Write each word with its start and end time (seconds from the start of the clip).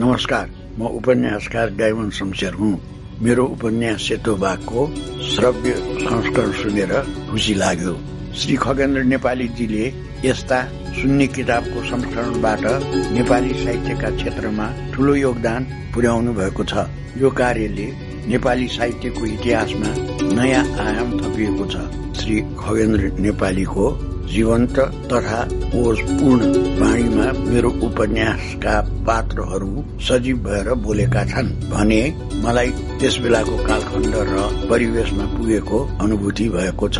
नमस्कार 0.00 0.48
म 0.78 0.86
उपन्यासकार 0.96 1.68
डायमन 1.76 2.08
शमशेर 2.16 2.54
हुँ। 2.56 2.72
मेरो 3.20 3.44
उपन्यास 3.52 4.00
सेतो 4.00 4.34
बाघको 4.40 4.86
श्रव्य 5.28 5.72
संस्करण 6.00 6.52
सुनेर 6.60 6.92
खुसी 7.30 7.54
लाग्यो। 7.54 7.92
श्री 8.40 8.56
खगेन्द्र 8.64 9.02
नेपालीजीले 9.12 9.84
यस्ता 10.24 10.62
सुन्ने 10.96 11.26
किताबको 11.36 11.82
संस्करणबाट 11.90 12.64
नेपाली 13.12 13.52
साहित्यका 13.64 14.10
क्षेत्रमा 14.16 14.66
ठूलो 14.94 15.14
योगदान 15.14 15.62
पुर्याउनु 15.94 16.32
भएको 16.32 16.64
छ। 16.64 16.88
यो 17.20 17.30
कार्यले 17.36 17.88
नेपाली 18.32 18.68
साहित्यको 18.76 19.26
इतिहासमा 19.36 19.90
नयाँ 20.32 20.64
आयाम 20.86 21.10
थपिएको 21.20 21.64
छ। 21.72 21.76
श्री 22.20 22.40
खगेन्द्र 22.56 23.12
नेपालीको 23.20 23.84
जीवन्त 24.32 24.78
तथा 25.10 25.40
ओजपूर्ण 25.80 26.40
वाणीमा 26.80 27.26
मेरो 27.50 27.70
उपन्यासका 27.86 28.74
पात्रहरू 29.06 29.72
सजीव 30.08 30.36
भएर 30.46 30.68
बोलेका 30.84 31.24
छन् 31.32 31.50
भने 31.72 32.02
मलाई 32.44 32.70
त्यस 33.00 33.16
बेलाको 33.22 33.56
कालखण्ड 33.68 34.14
र 34.30 34.34
परिवेशमा 34.70 35.24
पुगेको 35.34 35.78
अनुभूति 36.02 36.48
भएको 36.56 36.88
छ। 36.96 36.98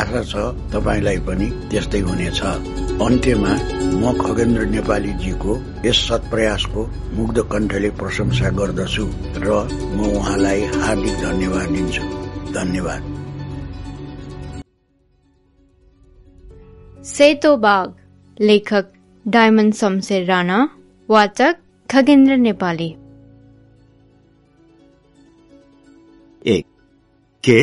आशा 0.00 0.22
छ 0.30 0.34
तपाईँलाई 0.72 1.18
पनि 1.26 1.46
त्यस्तै 1.70 2.00
हुनेछ। 2.08 2.40
अन्त्यमा 3.06 3.52
म 4.00 4.12
खगेन्द्र 4.22 4.64
नेपालीजीको 4.74 5.52
यस 5.86 5.98
सत्प्रयासको 6.08 6.88
मुग्ध 7.16 7.38
कण्ठले 7.52 7.90
प्रशंसा 8.00 8.48
गर्दछु 8.58 9.06
र 9.44 9.48
म 9.96 9.98
उहाँलाई 10.16 10.60
हार्दिक 10.82 11.14
धन्यवाद 11.26 11.68
दिन्छु। 11.76 12.04
धन्यवाद। 12.54 13.09
सेतो 17.10 17.56
बाग 17.56 17.94
लेखक 18.40 18.92
डायमन्ड 19.28 19.74
शमशेर 19.74 20.24
राणा 20.26 20.58
वाचक 21.08 21.56
खगेन्द्र 21.90 22.36
नेपाली। 22.36 22.88
एक 26.46 26.66
के 27.44 27.58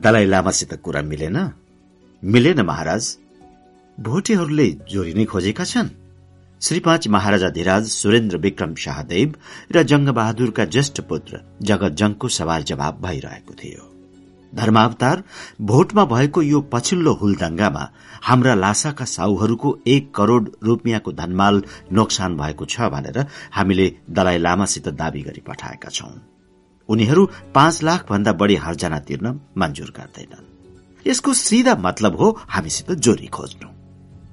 दलाई 0.00 0.24
लामासित 0.24 0.74
कुरा 0.74 1.02
मिलेन? 1.02 1.52
मिलेन 2.24 2.60
महाराज। 2.60 3.18
भोटेहरूले 3.98 4.70
जोडिने 4.90 5.24
खोजेका 5.24 5.64
छन्। 5.64 5.88
श्री 6.62 6.80
पाँच 6.80 7.08
महाराजा 7.08 7.48
धिराज 7.48 7.88
सुरेन्द्र 7.88 8.36
विक्रम 8.36 8.74
शाहदेव 8.74 9.34
र 9.72 9.82
जंगबहादुरका 9.82 10.64
ज्येष्ठ 10.64 11.00
पुत्र 11.00 11.40
जगत 11.62 11.92
जंगको 11.92 12.28
सवाल 12.28 12.62
जवाब 12.62 13.02
भइरहेको 13.02 13.54
थियो। 13.54 13.87
धर्मावतार 14.54 15.22
भोटमा 15.60 16.04
भएको 16.04 16.42
यो 16.42 16.60
पछिल्लो 16.72 17.12
हुलदंगामा 17.12 17.90
हाम्रा 18.22 18.54
लासाका 18.54 19.04
साउहरूको 19.04 19.78
एक 19.86 20.14
करोड़ 20.14 20.48
रूपियाँको 20.64 21.12
धनमाल 21.12 21.62
नोक्सान 21.92 22.36
भएको 22.36 22.64
छ 22.64 22.80
भनेर 22.80 23.26
हामीले 23.52 23.96
दलाई 24.10 24.38
लामासित 24.38 24.88
दावी 24.88 25.22
गरी 25.22 25.40
पठाएका 25.40 25.88
छौं। 25.88 26.12
उनीहरू 26.88 27.28
पाँच 27.54 27.82
लाख 27.82 28.06
भन्दा 28.10 28.32
बढ़ी 28.32 28.56
हर्जना 28.56 28.98
तिर्न 28.98 29.40
मंजूर 29.58 29.90
गर्दैनन्। 29.96 30.46
यसको 31.06 31.34
सिधा 31.34 31.74
मतलब 31.74 32.16
हो 32.16 32.38
हामीसित 32.48 32.92
जोरी 32.92 33.26
खोज्नु। 33.26 33.68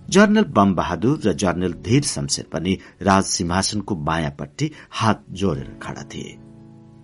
जर्नल 0.10 0.44
बम 0.44 0.74
बहादुर 0.76 1.20
र 1.26 1.34
जर्नल 1.34 1.74
धीर 1.74 2.04
शमशेर 2.04 2.46
पनि 2.54 2.78
राज 3.02 3.24
सिंहासनको 3.24 3.96
बायाँपट्टि 3.96 4.72
हात 4.92 5.24
जोडेर 5.32 5.80
खड़ा 5.84 6.04
थिए। 6.04 6.38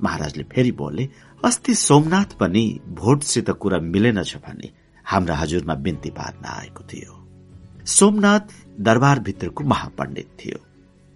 महाराजले 0.03 0.44
फेरि 0.44 0.72
बोले 0.72 1.09
अस्ति 1.45 1.73
सोमनाथ 1.75 2.38
पनि 2.39 2.80
भोटसित 2.88 3.50
कुरा 3.50 3.80
मिलेनछ 3.80 4.36
भने 4.36 4.70
हाम्रा 5.06 5.36
हजुरमा 5.36 5.75
बिन्ती 5.75 6.09
पार्न 6.09 6.45
आएको 6.45 6.84
थियो। 6.84 7.14
सोमनाथ 7.86 8.53
दरबारभित्रको 8.80 9.64
महापण्डित 9.64 10.28
थियो। 10.39 10.59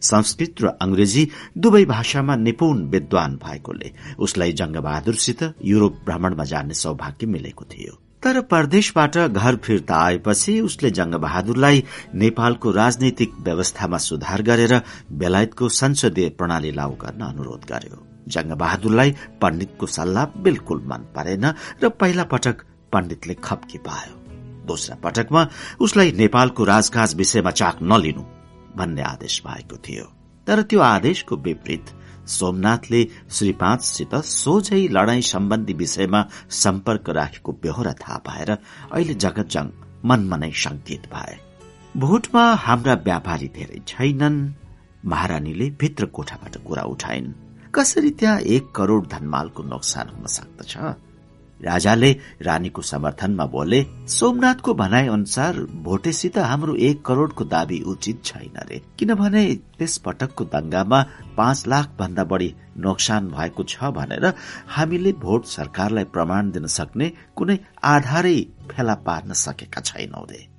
संस्कृत 0.01 0.61
र 0.61 0.67
अंग्रेजी 0.81 1.27
दुवै 1.57 1.83
भाषामा 1.85 2.35
निपुण 2.35 2.81
विद्वान 2.85 3.35
भएकोले 3.35 3.91
उसलाई 4.19 4.53
जंगबहादुरसित 4.53 5.43
युरोप 5.65 6.01
भ्रमणमा 6.05 6.43
जाने 6.43 6.73
सौभाग्य 6.73 7.27
मिलेको 7.27 7.65
थियो। 7.65 7.93
तर 8.23 8.41
परदेशबाट 8.41 9.17
घर 9.17 9.55
फिर्ता 9.55 9.95
आएपछि 9.95 10.59
उसले 10.61 10.91
जंगबहादुरलाई 10.91 11.83
नेपालको 12.15 12.71
राजनैतिक 12.71 13.33
व्यवस्थामा 13.39 13.97
सुधार 13.97 14.41
गरेर 14.41 14.81
बेलायतको 15.11 15.69
संसदीय 15.69 16.29
प्रणाली 16.29 16.71
लागू 16.71 16.95
गर्न 16.95 17.21
अनुरोध 17.21 17.69
गर्यो। 17.69 18.14
जंगबहादुरलाई 18.27 19.11
पण्डितको 19.41 19.85
सल्लाह 19.87 20.25
बिल्कुल 20.43 20.81
मन 20.85 21.01
परेन 21.15 21.45
र 21.83 21.89
पहिला 21.89 22.23
पटक 22.23 22.63
पण्डितले 22.93 23.33
खप्की 23.43 23.77
पायो। 23.77 24.13
दोस्रा 24.65 24.95
पटकमा 25.03 25.47
उसलाई 25.79 26.11
नेपालको 26.11 26.63
राजकाज 26.63 27.15
विषयमा 27.15 27.51
चाक 27.51 27.81
नलिनु 27.81 28.23
भन्ने 28.77 29.01
आदेश 29.03 29.41
भएको 29.47 29.77
थियो। 29.77 30.05
तर 30.47 30.61
त्यो 30.61 30.79
आदेशको 30.81 31.35
विपरीत 31.37 31.85
सोमनाथले 32.27 33.01
श्री 33.31 33.51
पाँचसित 33.53 34.15
सोझै 34.15 34.81
लडाई 34.87 35.21
सम्बन्धी 35.21 35.73
विषयमा 35.73 36.25
सम्पर्क 36.49 37.09
राखेको 37.09 37.51
बेहोरा 37.63 37.93
थाहा 37.93 38.17
पाएर 38.17 38.51
अहिले 38.51 39.13
जगतजंग 39.13 39.71
मनमा 40.05 40.37
नै 40.37 40.51
शंकित 40.51 41.05
भए। 41.13 41.37
भोटमा 41.97 42.43
हाम्रा 42.65 42.93
व्यापारी 43.05 43.47
धेरै 43.47 43.81
छैनन्। 43.87 44.37
महारानीले 45.05 45.69
भित्र 45.79 46.05
कोठाबाट 46.05 46.57
कुरा 46.57 46.83
उठाइन्। 46.83 47.33
कसरी 47.75 48.09
त्यहाँ 48.11 48.39
एक 48.39 48.71
करोड़ 48.75 49.05
धनमालको 49.07 49.63
नोक्सान 49.63 50.09
हुन 50.09 50.25
सक्दछ? 50.27 50.77
राजाले 51.59 52.11
रानीको 52.41 52.81
समर्थनमा 52.81 53.45
बोले 53.45 53.81
सोमनाथको 54.09 54.73
भनाइ 54.73 55.07
अनुसार 55.07 55.59
भोटेसित 55.83 56.37
हाम्रो 56.37 56.75
एक 56.87 57.03
करोड़को 57.05 57.43
दावी 57.45 57.79
उचित 57.87 58.23
छैन 58.25 58.57
रे। 58.69 58.81
किनभने 58.99 59.43
त्यस 59.77 59.97
पटकको 60.05 60.45
दंगामा 60.45 61.01
पाँच 61.37 61.67
लाख 61.67 61.95
भन्दा 61.99 62.23
बढ़ी 62.23 62.53
नोक्सान 62.77 63.27
भएको 63.27 63.63
छ 63.63 63.91
भनेर 63.97 64.33
हामीले 64.69 65.11
भोट 65.21 65.45
सरकारलाई 65.47 66.03
प्रमाण 66.15 66.51
दिन 66.51 66.67
सक्ने 66.67 67.11
कुनै 67.35 67.59
आधारै 67.83 68.37
फेला 68.71 68.95
पार्न 69.07 69.33
सकेका 69.45 69.81
छैनौ 69.81 70.25
रे। 70.31 70.54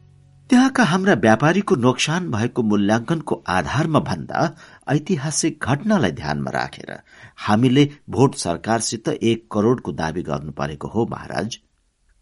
त्यहाँका 0.51 0.84
हाम्रा 0.84 1.15
व्यापारीको 1.15 1.75
नोक्सान 1.77 2.31
भएको 2.31 2.62
मूल्याङ्कनको 2.62 3.34
आधारमा 3.49 4.01
भन्दा 4.01 4.41
ऐतिहासिक 4.89 5.65
घटनालाई 5.65 6.12
ध्यानमा 6.12 6.51
राखेर 6.51 6.91
हामीले 7.37 7.84
भोट 8.11 8.34
सरकारसित 8.34 9.09
एक 9.09 9.47
करोड़को 9.53 9.93
दावी 9.93 10.23
गर्नु 10.23 10.53
परेको 10.53 10.89
हो 10.89 11.07
महाराज। 11.11 11.59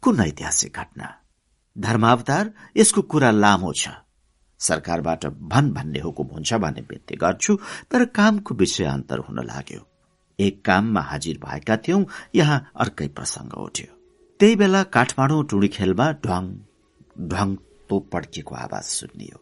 कुन 0.03 0.21
ऐतिहासिक 0.21 0.73
घटना? 0.73 1.09
धर्मावतार 1.77 2.53
यसको 2.77 3.03
कुरा 3.03 3.31
लामो 3.31 3.73
छ। 3.73 3.89
सरकारबाट 4.61 5.27
भन 5.53 5.71
भन्ने 5.73 6.01
हुकुम 6.01 6.27
हुन्छ 6.27 6.55
भन्ने 6.65 6.81
व्यक्ति 6.81 7.17
गर्छु 7.17 7.59
तर 7.91 8.05
कामको 8.17 8.55
विषय 8.55 8.85
अन्तर 8.85 9.19
हुन 9.19 9.45
लाग्यो। 9.47 9.81
एक 10.39 10.65
काममा 10.65 11.01
हाजिर 11.01 11.39
भएका 11.45 11.77
थियौं 11.77 12.03
यहाँ 12.35 12.59
अर्कै 12.77 13.09
प्रसंग 13.09 13.53
उठ्यो। 13.59 13.93
त्यही 14.41 14.57
बेला 14.57 14.83
काठमाडौँ 14.97 15.45
टुडी 15.45 15.69
खेलमा 15.69 16.11
ढ्वाङ 16.25 16.53
ढ्वाङ 17.21 17.57
तोप 17.89 18.09
पड्किएको 18.13 18.55
आवाज 18.57 18.85
सुनियो 18.85 19.41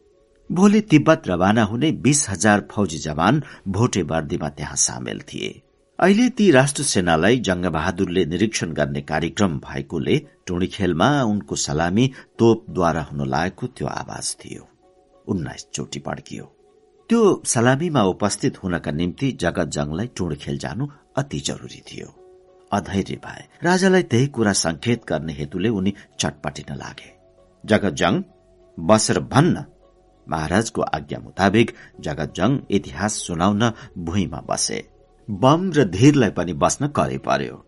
भोलि 0.50 0.80
तिब्बत 0.80 1.28
रवाना 1.28 1.62
हुने 1.64 1.90
बीस 2.04 2.28
हजार 2.30 2.66
फौजी 2.70 2.98
जवान 2.98 3.42
भोटे 3.68 4.02
वर्दीमा 4.02 4.48
त्यहाँ 4.48 4.76
सामेल 4.78 5.20
थिए। 5.28 5.50
अहिले 5.98 6.28
ती 6.30 6.50
राष्ट्र 6.50 6.82
सेनालाई 6.82 7.38
जंगबहादुरले 7.40 8.24
निरीक्षण 8.26 8.72
गर्ने 8.72 9.00
कार्यक्रम 9.02 9.58
भएकोले 9.58 10.16
टुणी 10.46 10.66
खेलमा 10.66 11.10
उनको 11.24 11.56
सलामी 11.56 12.10
तोपद्वारा 12.38 13.02
हुन 13.02 13.28
लागेको 13.28 13.66
त्यो 13.68 13.86
आवाज 13.88 14.34
थियो। 14.34 14.68
उन्नाइस 15.26 15.66
चोटि 15.74 15.98
पड्कियो। 15.98 16.44
त्यो 17.10 17.42
सलामीमा 17.46 18.02
उपस्थित 18.04 18.62
हुनका 18.62 18.90
निम्ति 18.90 19.30
जगत 19.40 19.68
जंगलाई 19.68 20.06
टुण 20.16 20.34
खेल 20.34 20.58
जानु 20.58 20.88
अति 21.16 21.40
जरुरी 21.40 21.82
थियो। 21.92 22.08
अधैर्य 22.72 23.16
भए 23.24 23.44
राजालाई 23.64 24.02
त्यही 24.02 24.26
कुरा 24.26 24.52
संकेत 24.58 25.04
गर्ने 25.08 25.32
हेतुले 25.32 25.68
उनी 25.70 25.94
चटपटिन 26.20 26.74
लागे। 26.74 27.11
जगत 27.64 27.94
जंग 27.94 28.22
बसेर 28.78 29.18
भन्न 29.32 29.64
महाराजको 30.26 30.82
आज्ञा 30.96 31.18
मुताबिक 31.18 31.70
जगतजङ 32.00 32.58
इतिहास 32.70 33.12
सुनाउन 33.26 33.62
भुइँमा 33.98 34.40
बसे। 34.48 34.78
बम 35.28 35.70
र 35.72 35.84
धीरलाई 35.90 36.30
पनि 36.30 36.52
बस्न 36.54 36.88
करे 36.88 37.18
पर्यो। 37.18 37.64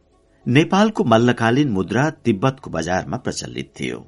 नेपालको 0.47 1.05
मल्लकालीन 1.05 1.69
मुद्रा 1.71 2.09
तिब्बतको 2.25 2.71
बजारमा 2.71 3.17
प्रचलित 3.17 3.73
थियो। 3.81 3.99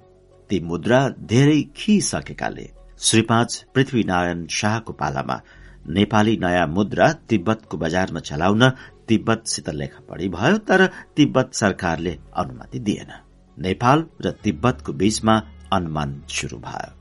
ती 0.50 0.60
मुद्रा 0.62 1.00
धेरै 1.24 1.60
खिसकेकाले 1.76 2.66
श्री 3.00 3.22
पाँच 3.22 3.64
पृथ्वीनारायण 3.74 4.46
शाहको 4.50 4.92
पालामा 4.92 5.40
नेपाली 5.88 6.36
नयाँ 6.36 6.66
मुद्रा 6.68 7.12
तिब्बतको 7.28 7.76
बजारमा 7.78 8.20
चलाउन 8.20 8.68
तिब्बतसित 9.08 9.68
लेखापढी 9.70 10.28
भयो 10.28 10.58
तर 10.68 10.86
तिब्बत 11.16 11.54
सरकारले 11.54 12.18
अनुमति 12.36 12.78
दिएन। 12.78 13.12
नेपाल 13.56 14.04
र 14.20 14.30
तिब्बतको 14.44 14.92
बीचमा 14.92 15.34
अनुमान 15.72 16.22
शुरू 16.28 16.58
भयो। 16.58 16.92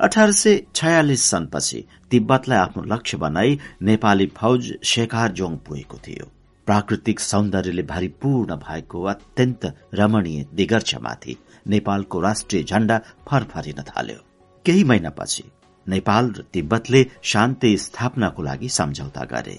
अठार 0.00 0.32
सय 0.32 0.62
छयालिस 0.74 1.22
सनपछि 1.30 1.84
तिब्बतलाई 2.10 2.58
आफ्नो 2.58 2.82
लक्ष्य 2.94 3.16
बनाई 3.16 3.58
नेपाली 3.82 4.26
फौज 4.36 4.72
शेखार 4.84 5.32
जोङ 5.32 5.56
पुगेको 5.56 5.98
थियो। 6.06 6.26
प्राकृतिक 6.66 7.20
सौन्दर्यले 7.20 7.82
भरिपूर्ण 7.82 8.56
भएको 8.56 9.02
अत्यन्त 9.04 9.64
रमणीय 9.94 10.46
दिगर्छमाथि 10.54 11.36
नेपालको 11.68 12.20
राष्ट्रिय 12.20 12.62
झण्डा 12.62 12.98
फरफरिन 13.28 13.82
थाल्यो। 13.82 14.18
केही 14.66 14.84
महिनापछि 14.84 15.44
नेपाल 15.86 16.32
र 16.38 16.44
तिब्बतले 16.52 17.06
शान्ति 17.22 17.76
स्थापनाको 17.78 18.42
लागि 18.42 18.68
सम्झौता 18.68 19.24
गरे। 19.24 19.58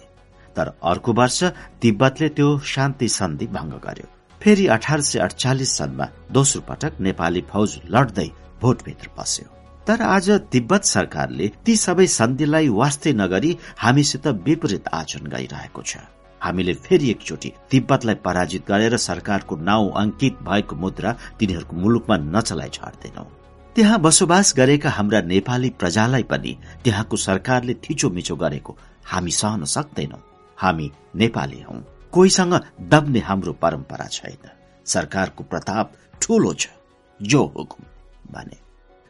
तर 0.56 0.68
अर्को 0.83 1.13
वर्ष 1.13 1.44
तिब्बतले 1.81 2.30
त्यो 2.30 2.57
शान्ति 2.65 3.07
सन्धि 3.10 3.48
भंग 3.48 3.74
गर्यो। 3.86 4.07
फेरि 4.42 4.68
अठार 4.68 5.01
सय 5.01 5.19
अडचालिस 5.19 5.77
सनमा 5.77 6.07
दोस्रो 6.31 6.62
पटक 6.62 7.00
नेपाली 7.00 7.42
फौज 7.42 7.80
लड्दै 7.89 8.30
भोटभित्र 8.63 9.10
पस्यो। 9.18 9.48
तर 9.88 10.01
आज 10.01 10.30
तिब्बत 10.51 10.83
सरकारले 10.86 11.51
ती 11.65 11.75
सबै 11.75 12.07
सन्धिलाई 12.10 12.68
वास्तै 12.71 13.13
नगरी 13.13 13.57
हामीसित 13.77 14.27
विपरीत 14.48 14.88
आचरण 14.94 15.27
गरिरहेको 15.27 15.81
छ। 15.81 15.98
हामीले 16.42 16.74
फेरि 16.74 17.10
एकचोटि 17.10 17.51
तिब्बतलाई 17.71 18.15
पराजित 18.25 18.65
गरेर 18.68 18.98
सरकारको 19.00 19.56
नाउँ 19.56 19.92
अंकित 19.95 20.38
भएको 20.42 20.75
मुद्रा 20.75 21.12
तिनीहरूको 21.39 21.75
मुलुकमा 21.75 22.18
नचलाइ 22.18 22.69
छाड्दैनौ 22.69 23.25
त्यहाँ 23.75 24.00
बसोबास 24.00 24.54
गरेका 24.57 24.89
हाम्रा 24.89 25.21
नेपाली 25.24 25.69
प्रजालाई 25.80 26.24
पनि 26.24 26.57
त्यहाँको 26.83 27.18
सरकारले 27.18 27.74
थिचोमिचो 27.83 28.36
गरेको 28.36 28.77
हामी 29.06 29.31
सहन 29.31 29.63
सक्दैनौ। 29.65 30.19
हामी 30.57 30.92
नेपाली 31.15 31.62
हौ। 31.62 31.75
कोहीसँग 32.12 32.54
दब्ने 32.92 33.19
हाम्रो 33.19 33.54
परम्परा 33.54 34.07
छैन। 34.07 34.44
सरकारको 34.86 35.44
प्रताप 35.44 35.94
ठूलो 36.21 36.54
छ। 36.54 36.68
जो 37.19 37.42
हुकुम। 37.57 37.93
भने। 38.34 38.58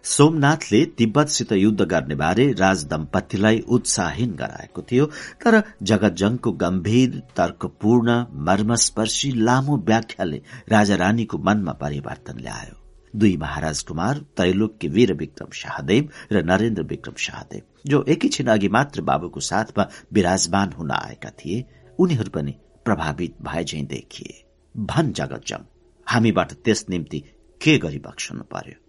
सोमनाथले 0.06 0.84
तिब्बतसित 0.98 1.52
युद्ध 1.54 1.82
गर्ने 1.84 2.16
बारे 2.16 2.52
राज 2.54 2.84
दम्पतिलाई 2.86 3.60
उत्साहीन 3.70 4.32
गराएको 4.36 4.82
थियो 4.82 5.06
तर 5.44 5.62
जगतजङको 5.82 6.52
गम्भीर 6.64 7.22
तर्कपूर्ण 7.38 8.16
मर्मस्पर्शी 8.48 9.32
लामो 9.40 9.78
व्याख्याले 9.88 10.42
राजा 10.70 10.96
रानीको 10.96 11.38
मनमा 11.40 11.74
परिवर्तन 11.82 12.40
ल्यायो। 12.40 12.76
दुई 13.14 13.36
महाराज 13.38 13.82
कुमार 13.84 14.18
त्रैलोक्य 14.36 14.88
वीर 14.90 15.14
विक्रम 15.14 15.52
शाहदेव 15.54 16.10
र 16.32 16.44
नरेन्द्र 16.44 16.84
विक्रम 16.84 17.16
शाहदेव 17.20 17.62
जो 17.88 18.04
एकैछिन 18.10 18.48
अघि 18.48 18.70
मात्र 18.70 19.02
बाबुको 19.02 19.40
साथमा 19.42 19.90
विराजमान 20.14 20.72
हुन 20.74 20.92
आएका 20.92 21.30
थिए 21.40 21.64
उनीहरू 22.00 22.32
पनि 22.32 22.56
प्रभावित 22.86 23.36
भए 23.42 23.64
झै 23.64 23.82
देखिए। 23.90 24.44
भन 24.76 25.12
जगतजङ 25.14 25.66
हामीबाट 26.08 26.54
त्यस 26.64 26.86
निम्ति 26.90 27.20
के 27.62 27.78
गरी 27.78 28.00
बक्सनु 28.00 28.44
पर्यो? 28.52 28.83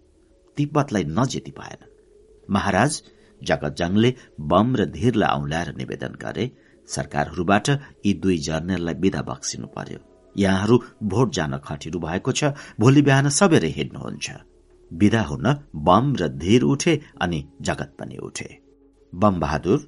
तिब्बतलाई 0.57 1.03
नजेति 1.03 1.51
पाएन। 1.51 1.81
महाराज 2.49 3.01
जगतजङले 3.41 4.13
बम 4.39 4.75
र 4.75 4.85
धीरलाई 4.85 5.29
औंल्याएर 5.29 5.75
निवेदन 5.75 6.13
गरे। 6.21 6.45
सरकारहरूबाट 6.87 7.69
यी 7.69 8.13
दुई 8.13 8.37
जर्नेललाई 8.37 8.93
विदा 8.93 9.21
बक्सिनु 9.21 9.67
पर्यो। 9.67 9.99
यहाँहरू 10.35 10.75
भोट 11.03 11.33
जान 11.33 11.57
खटिनु 11.57 11.99
भएको 11.99 12.31
छ। 12.31 12.43
भोलि 12.79 13.01
बिहान 13.01 13.29
सबेरै 13.29 13.69
हिँड्नुहुन्छ। 13.69 14.29
विदा 14.91 15.21
हुन 15.21 15.45
बम 15.75 16.15
र 16.15 16.27
धीर 16.27 16.63
उठे 16.63 17.01
अनि 17.21 17.39
जगत 17.61 17.95
पनि 17.99 18.17
उठे। 18.17 18.49
बम 19.13 19.39
बहादुर 19.39 19.79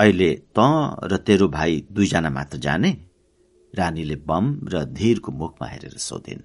अहिले 0.00 0.30
त 0.58 0.58
र 1.04 1.16
तेरो 1.16 1.48
भाइ 1.48 1.86
दुईजना 1.92 2.30
मात्र 2.30 2.58
जाने? 2.58 2.90
रानीले 3.74 4.16
बम 4.16 4.44
र 4.64 4.84
धीरको 4.84 5.32
मुखमा 5.32 5.68
हेरेर 5.68 5.96
सोधिन्। 5.98 6.42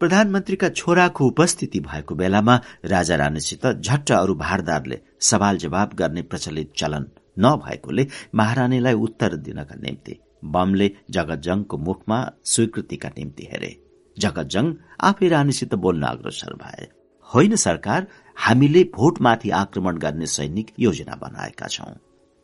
प्रधानमन्त्रीका 0.00 0.68
छोराको 0.70 1.26
उपस्थिति 1.26 1.80
भएको 1.80 2.14
बेलामा 2.14 2.54
राजा 2.84 3.16
रानीसित 3.16 3.66
झट्ट 3.66 4.10
अरू 4.12 4.34
भारदारले 4.36 4.98
सवाल 5.20 5.56
जवाब 5.58 5.94
गर्ने 5.94 6.22
प्रचलित 6.22 6.72
चलन 6.76 7.06
नभएकोले 7.38 8.06
महारानीलाई 8.34 8.94
उत्तर 9.06 9.36
दिनका 9.38 9.74
निम्ति 9.82 10.18
बमले 10.46 10.90
जगतजङको 11.10 11.78
मुखमा 11.78 12.20
स्वीकृतिका 12.44 13.08
निम्ति 13.18 13.48
हेरे। 13.52 13.74
जगतजङ 14.16 14.72
आफै 15.02 15.28
रानीसित 15.28 15.74
बोल्न 15.76 16.02
अग्रसर 16.06 16.54
भए। 16.62 16.88
होइन 17.30 17.56
सरकार 17.58 18.06
हामीले 18.36 18.84
भोटमाथि 18.94 19.50
आक्रमण 19.56 19.98
गर्ने 19.98 20.26
सैनिक 20.28 20.72
योजना 20.78 21.16
बनाएका 21.20 21.66
छौं। 21.68 21.92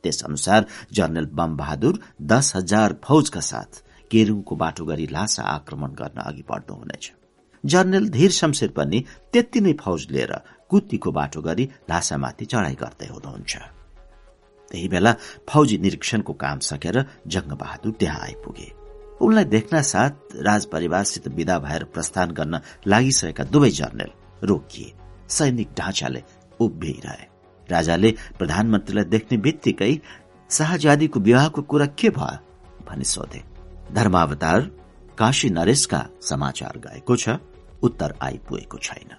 त्यस 0.04 0.22
अनुसार 0.24 0.66
जनरल 0.92 1.26
बम 1.32 1.56
बहादुर 1.56 2.00
दस 2.22 2.52
हजार 2.56 3.00
फौजका 3.04 3.40
साथ 3.42 3.82
केरुङको 4.10 4.56
बाटो 4.56 4.84
गरी 4.84 5.06
लासा 5.12 5.42
आक्रमण 5.50 5.94
गर्न 5.94 6.20
अघि 6.22 6.44
बढ्दो 6.50 6.74
हुनेछ। 6.74 7.12
जर्नेल 7.64 8.08
धीर 8.08 8.30
शमशेर 8.30 8.70
पनि 8.70 9.04
त्यति 9.32 9.60
नै 9.60 9.72
फौज 9.72 10.06
लिएर 10.10 10.32
कुतीको 10.70 11.10
बाटो 11.12 11.40
गरी 11.40 11.64
लासामाथि 11.90 12.44
चढाई 12.44 12.74
गर्दै 12.74 13.06
हुनुहुन्छ। 13.06 13.52
त्यही 14.70 14.88
बेला 14.88 15.12
फौजी 15.48 15.76
निरीक्षणको 15.78 16.32
काम 16.32 16.58
सकेर 16.58 16.96
जङ्गबहादुर 17.26 17.92
त्यहाँ 17.92 18.20
आइपुगे। 18.20 18.68
उनलाई 19.20 19.44
देख्न 19.44 19.82
साथ 19.82 20.42
राजपरिवारसित 20.42 21.28
विदा 21.28 21.58
भएर 21.58 21.84
प्रस्थान 21.84 22.30
गर्न 22.30 22.60
लागिसकेका 22.86 23.44
दुवै 23.44 23.70
जर्नेल 23.70 24.10
रोकिए। 24.42 24.92
सैनिक 25.28 25.68
ढाँचाले 25.78 26.22
उभिरहे। 26.60 27.24
राजाले 27.68 28.10
प्रधानमन्त्रीलाई 28.38 29.04
देख्ने 29.04 29.38
बित्तिकै 29.38 29.92
शाहजादीको 30.50 31.20
विवाहको 31.20 31.62
कुरा 31.62 31.86
के 31.98 32.10
भयो? 32.10 32.38
भनी 32.84 33.04
सोधे। 33.04 33.42
धर्मावतार 33.92 34.60
काशी 35.18 35.48
नरेशका 35.50 36.00
समाचार 36.20 36.78
गएको 36.78 37.16
छ। 37.16 37.28
उत्तर 37.84 38.14
आइपुगेको 38.22 38.78
छैन। 38.78 39.10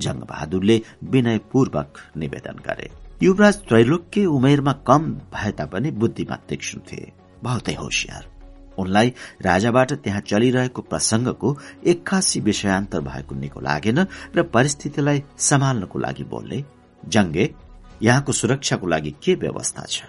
जङ्गबहादुरले 0.00 0.80
विनयपूर्वक 1.04 1.98
निवेदन 2.16 2.58
गरे 2.66 2.90
युवराज 3.22 3.56
त्रैलोक्य 3.68 4.24
उमेरमा 4.26 4.72
कम 4.86 5.02
भए 5.34 5.50
तापनि 5.52 5.90
बुद्धिमा 5.90 6.36
तीक्ष्ण 6.48 6.78
थिए। 6.80 7.12
बहुतै 7.42 7.74
होसियार। 7.74 8.24
उनलाई 8.78 9.08
राजाबाट 9.42 9.92
त्यहाँ 9.92 10.20
चलिरहेको 10.20 10.82
प्रसंगको 10.82 11.48
एक्कासी 11.86 12.40
विषयान्तर 12.40 13.00
भएको 13.00 13.34
निको 13.34 13.60
लागेन 13.60 13.98
र 14.36 14.42
परिस्थितिलाई 14.42 15.22
सम्हाल्नको 15.38 15.98
लागि 15.98 16.24
बोल्ने। 16.24 16.64
जङ्गे 17.08 17.44
यहाँको 18.02 18.32
सुरक्षाको 18.32 18.86
लागि 18.86 19.10
के 19.22 19.34
व्यवस्था 19.34 19.84
छ? 19.84 20.02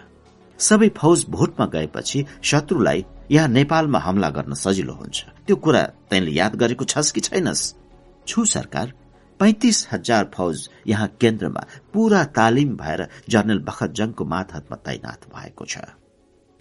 सबै 0.59 0.89
फौज 0.97 1.25
भोटमा 1.29 1.65
गएपछि 1.65 2.25
शत्रुलाई 2.43 3.05
यहाँ 3.31 3.47
नेपालमा 3.47 3.99
हमला 3.99 4.29
गर्न 4.29 4.53
सजिलो 4.53 4.93
हुन्छ। 4.93 5.25
त्यो 5.47 5.55
कुरा 5.55 5.81
तैँले 6.09 6.31
याद 6.31 6.55
गरेको 6.55 6.85
छस् 6.85 7.11
कि 7.11 7.21
छैनस्? 7.21 7.80
छु 8.27 8.45
सरकार 8.45 8.93
पैंतिस 9.39 9.87
हजार 9.91 10.29
फौज 10.33 10.67
यहाँ 10.87 11.07
केन्द्रमा 11.21 11.65
पूरा 11.93 12.23
तालिम 12.35 12.75
भएर 12.77 13.07
जनरल 13.29 13.59
बखतजङको 13.67 14.25
मातहतमा 14.25 14.77
तैनात 14.85 15.25
भएको 15.35 15.65
छ। 15.65 15.77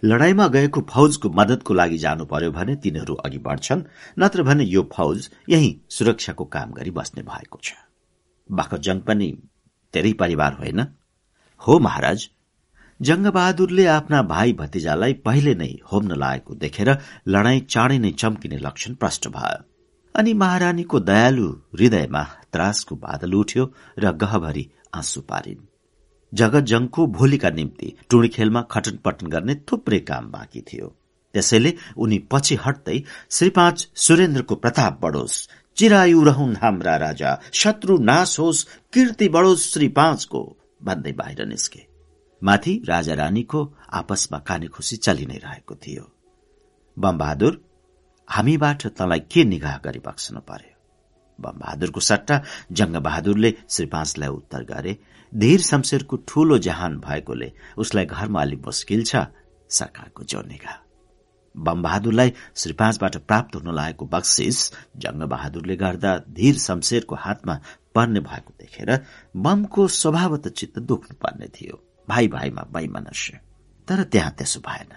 लडाईँमा 0.03 0.47
गएको 0.47 0.81
फौजको 0.89 1.29
मदतको 1.29 1.73
लागि 1.73 1.97
जानु 1.97 2.25
पर्यो 2.25 2.51
भने 2.51 2.75
तिनीहरू 2.83 3.15
अघि 3.25 3.37
बढ्छन् 3.37 3.83
नत्र 4.19 4.43
भने 4.43 4.63
यो 4.65 4.87
फौज 4.93 5.29
यही 5.49 5.71
सुरक्षाको 5.89 6.45
काम 6.45 6.71
गरी 6.73 6.91
बस्ने 6.91 7.23
भएको 7.23 7.59
छ। 7.63 7.73
बखतजङ 8.49 8.99
पनि 9.07 9.31
धेरै 9.93 10.13
परिवार 10.19 10.53
होइन। 10.53 10.85
हो 11.61 11.79
महाराज 11.79 12.29
जङ्गबहादुरले 12.99 13.85
आफ्ना 13.87 14.21
भाइ 14.29 14.53
भतिजालाई 14.53 15.13
पहिले 15.25 15.53
नै 15.55 15.73
होम्न 15.91 16.17
लागेको 16.17 16.55
देखेर 16.63 16.89
लडाईँ 17.27 17.65
चाँडै 17.69 17.97
नै 17.99 18.11
चम्किने 18.21 18.57
लक्षण 18.57 18.93
प्रष्ट 18.95 19.27
भयो। 19.37 19.59
अनि 20.15 20.33
महारानीको 20.33 20.99
दयालु 20.99 21.47
हृदयमा 21.73 22.23
त्रासको 22.53 22.95
बादल 22.95 23.33
उठ्यो 23.33 23.65
र 23.99 24.11
गहभरि 24.13 24.65
आँसु 24.95 25.21
पारिन्। 25.21 25.67
जगतजङको 26.33 27.05
भोलिका 27.07 27.49
निम्ति 27.49 27.93
टुणी 28.09 28.27
खेलमा 28.27 28.61
खटन 28.71 28.97
पटन 29.05 29.27
गर्ने 29.27 29.55
थुप्रै 29.67 29.99
काम 30.09 30.31
बाँकी 30.31 30.61
थियो। 30.61 30.87
त्यसैले 31.33 31.73
उनी 31.97 32.17
पछि 32.31 32.55
हट्दै 32.65 32.97
श्री 33.31 33.49
पाँच 33.49 33.87
सुरेन्द्रको 33.95 34.55
प्रताप 34.55 34.99
बढोस् 35.01 35.47
चिरायु 35.77 36.23
रहन् 36.23 36.55
हाम्रा 36.55 36.95
राजा 36.97 37.31
शत्रु 37.53 37.97
नाश 38.03 38.39
होस् 38.39 38.65
कीर्ति 38.93 39.29
बढोस् 39.29 39.71
श्री 39.73 39.87
पाँचको 39.89 40.41
भन्दै 40.83 41.11
बाहिर 41.11 41.45
निस्के। 41.45 41.81
माथि 42.41 42.73
राजा 42.87 43.13
रानीको 43.13 43.59
आपसमा 43.93 44.39
काने 44.39 44.67
खुसी 44.67 44.95
चलि 44.97 45.25
नै 45.25 45.37
रहेको 45.37 45.75
थियो। 45.75 46.05
बमबहादुर 46.97 47.61
हामीबाट 48.31 48.87
तँलाई 48.97 49.19
के 49.31 49.43
निगाह 49.43 49.77
गरी 49.85 49.99
बक्सनु 49.99 50.39
पर्यो? 50.49 50.75
बमबहादुरको 51.39 51.99
सट्टा 51.99 52.35
जङ्गबहादुरले 52.71 53.53
श्री 53.69 54.27
उत्तर 54.27 54.63
गरे 54.63 54.97
धीर 55.33 55.59
शमशेरको 55.61 56.15
ठूलो 56.27 56.57
जहान 56.57 56.97
भएकोले 56.99 57.51
उसलाई 57.77 58.05
घरमा 58.05 58.41
अलिक 58.41 58.65
मुस्किल 58.65 59.03
छ 59.03 59.15
सरकारको 59.69 60.23
जो 60.23 60.41
निगाह। 60.41 60.77
बमबहादुरलाई 61.55 62.33
श्री 62.55 62.73
पाँचबाट 62.73 63.15
प्राप्त 63.27 63.55
हुन 63.55 63.75
लागेको 63.75 64.05
बक्सिस 64.05 64.57
जङ्गबहादुरले 65.03 65.75
गर्दा 65.75 66.11
धीर 66.31 66.55
शमशेरको 66.57 67.15
हातमा 67.15 67.55
पर्ने 67.95 68.19
भएको 68.19 68.53
देखेर 68.59 68.89
बमको 69.35 69.87
स्वभावत 69.87 70.47
चित्त 70.47 70.79
दुख्नु 70.79 71.15
पर्ने 71.23 71.47
थियो 71.47 71.75
भाइ 72.09 72.27
भाइमा 72.27 72.63
वैमनस्य। 72.75 73.39
तर 73.87 74.03
त्यहाँ 74.03 74.31
त्यसो 74.31 74.59
भएन। 74.59 74.91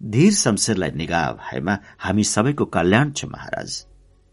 धीर 0.00 0.32
शमशेरलाई 0.32 0.90
निगाह 0.90 1.30
भएमा 1.32 1.78
हामी 1.98 2.24
सबैको 2.24 2.64
कल्याण 2.64 3.10
छ 3.12 3.24
महाराज। 3.24 3.84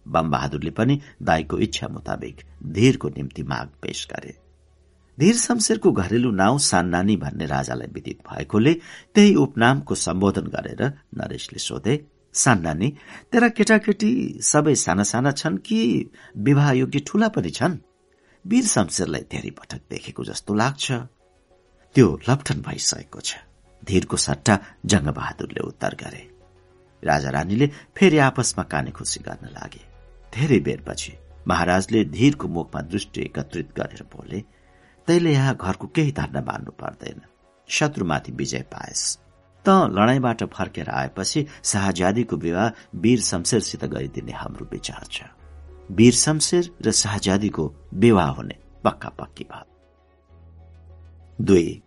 बम 0.06 0.30
बहादुरले 0.32 0.72
पनि 0.72 1.00
दाईको 1.22 1.58
इच्छा 1.58 1.88
मुताबिक 1.88 2.42
धीरको 2.66 3.10
निम्ति 3.10 3.44
माग 3.44 3.70
पेश 3.82 4.08
गरे। 4.12 4.34
धीर 5.18 5.36
शमशेरको 5.36 5.92
घरेलु 5.92 6.32
नाउँ 6.32 6.60
सान्नानी 6.60 7.16
भन्ने 7.18 7.46
राजालाई 7.46 7.88
विदित 7.94 8.20
भएकोले 8.30 8.74
त्यही 9.16 9.36
उपनामको 9.36 9.96
सम्बोधन 9.96 10.48
गरेर 10.56 10.84
नरेशले 11.18 11.60
सोधे 11.60 11.96
सान्नानी 12.34 12.90
तेरा 13.32 13.50
केटाकेटी 13.50 14.12
सबै 14.42 14.76
साना 14.76 15.04
साना 15.04 15.32
छन् 15.32 15.58
कि 15.58 15.80
विवाह 16.38 16.72
योग्य 16.72 17.00
ठूला 17.08 17.28
पनि 17.28 17.50
छन्? 17.50 17.78
वीर 18.46 18.66
शमशेरलाई 18.66 19.26
धेरै 19.32 19.50
पटक 19.50 19.82
देखेको 19.90 20.24
जस्तो 20.24 20.54
लाग्छ। 20.54 20.92
त्यो 21.96 22.08
लप्ठन 22.30 22.62
भइसकेको 22.62 23.20
छ। 23.20 23.45
धीरको 23.88 24.18
सट्टा 24.18 24.58
जङ्गबहादुरले 24.86 25.62
उत्तर 25.68 25.96
गरे। 25.96 26.24
राजा 27.04 27.30
रानीले 27.30 27.68
फेरि 27.98 28.18
आपसमा 28.18 28.64
काने 28.64 28.92
खुसी 28.92 29.20
गर्न 29.20 29.48
लागे। 29.50 29.84
धेरै 30.34 30.60
बेरपछि 30.60 31.14
महाराजले 31.48 32.04
धीरको 32.06 32.48
मुखमा 32.48 32.82
दृष्टि 32.84 33.22
एकत्रित 33.22 33.70
गरेर 33.78 34.04
बोले 34.14 34.40
तैले 35.08 35.32
यहाँ 35.34 35.56
घरको 35.56 35.88
केही 35.88 36.12
धन्दा 36.12 36.42
मान्नु 36.42 36.72
पर्दैन। 36.82 37.22
शत्रुमाथि 37.70 38.32
विजय 38.32 38.62
पाएस। 38.74 39.02
त 39.66 39.70
लडाईँबाट 39.92 40.44
फर्केर 40.54 40.90
आएपछि 40.90 41.46
शाहजादीको 41.64 42.36
विवाह 42.38 42.72
वीर 42.96 43.20
शमशेरसित 43.22 43.86
गरिदिने 43.86 44.34
हाम्रो 44.34 44.66
विचार 44.72 45.06
छ। 45.12 45.24
वीर 45.92 46.14
शमशेर 46.16 46.70
र 46.82 46.92
शाहजादीको 46.92 47.64
विवाह 47.94 48.30
हुने 48.32 48.56
पक्का 48.84 49.10
पक्की 49.20 49.44
भयो 49.44 49.66
दुई 51.40 51.82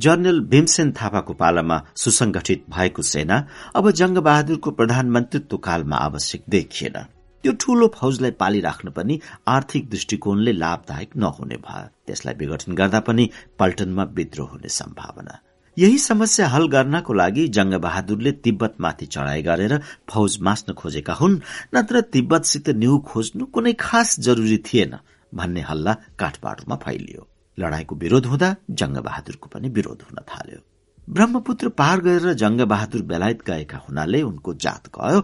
जनरल 0.00 0.40
भीमसेन 0.50 0.92
थापाको 0.92 1.32
पालामा 1.34 1.76
सुसंगठित 1.96 2.64
भएको 2.70 3.02
सेना 3.04 3.36
अब 3.76 3.90
जंगबहादुरको 3.90 4.70
प्रधानमन्त्रीत्व 4.70 5.56
कालमा 5.66 5.96
आवश्यक 5.96 6.42
देखिएन। 6.48 6.96
त्यो 7.44 7.52
ठूलो 7.60 7.86
फौजलाई 7.94 8.30
पालिराख्न 8.40 8.90
पनि 8.90 9.18
आर्थिक 9.48 9.88
दृष्टिकोणले 9.90 10.52
लाभदायक 10.52 11.10
नहुने 11.16 11.56
भयो। 11.66 11.88
त्यसलाई 12.06 12.34
विघटन 12.40 12.74
गर्दा 12.74 13.00
पनि 13.08 13.28
पल्टनमा 13.58 14.04
विद्रोह 14.16 14.48
हुने 14.50 14.68
सम्भावना। 14.68 15.34
यही 15.76 15.98
समस्या 15.98 16.48
हल 16.48 16.66
गर्नको 16.74 17.12
लागि 17.12 17.46
जंगबहादुरले 17.56 18.32
तिब्बतमाथि 18.44 19.06
चढ़ाई 19.06 19.42
गरेर 19.42 19.78
फौज 20.10 20.38
मास्न 20.46 20.72
खोजेका 20.72 21.14
हुन् 21.14 21.38
नत्र 21.74 22.00
तिब्बतसित 22.14 22.68
न्यू 22.82 22.98
खोज्नु 23.10 23.44
कुनै 23.54 23.72
खास 23.80 24.18
जरूरी 24.20 24.58
थिएन 24.66 24.96
भन्ने 25.32 25.60
हल्ला 25.60 25.96
काठमाडौँमा 26.18 26.76
फैलियो। 26.84 27.28
लडाईँको 27.58 27.94
विरोध 27.96 28.26
हुँदा 28.26 28.48
जङ्गबहादुरको 28.80 29.48
पनि 29.52 29.68
विरोध 29.68 30.00
हुन 30.02 30.18
थाल्यो। 30.30 30.60
ब्रह्मपुत्र 31.08 31.68
पार 31.80 32.00
गरेर 32.00 32.32
जङ्गबहादुर 32.42 33.02
बेलायत 33.02 33.40
गएका 33.46 33.78
हुनाले 33.88 34.22
उनको 34.22 34.54
जात 34.64 34.88
गयो। 34.96 35.20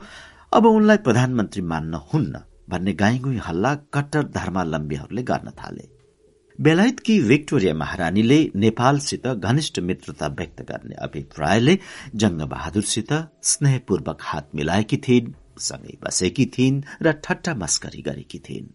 अब 0.56 0.66
उनलाई 0.66 0.96
प्रधानमन्त्री 1.06 1.62
मान्न 1.62 1.94
हुन्न 2.12 2.42
भन्ने 2.70 2.92
गाईगुई 3.02 3.37
हल्ला 3.46 3.75
कट्टर 3.94 4.22
धर्मावलम्बीहरूले 4.37 5.22
गर्न 5.22 5.50
थाले। 5.60 5.88
बेलायतकी 6.58 7.18
विक्टोरिया 7.20 7.75
महारानीले 7.75 8.38
नेपालसित 8.54 9.26
घनिष्ठ 9.26 9.78
मित्रता 9.80 10.26
व्यक्त 10.38 10.62
गर्ने 10.70 10.94
अभिप्रायले 11.06 11.78
जङ्गबहादुरसित 12.22 13.12
स्नेहपूर्वक 13.50 14.18
हात 14.22 14.49
मिलाएकी 14.54 14.96
थिइन् 15.08 15.32
सँगै 15.68 15.96
बसेकी 16.04 16.46
थिइन् 16.58 16.82
र 17.02 17.12
ठट्टा 17.25 17.54
मस्करी 17.54 18.02
गरेकी 18.02 18.38
थिइन्। 18.38 18.68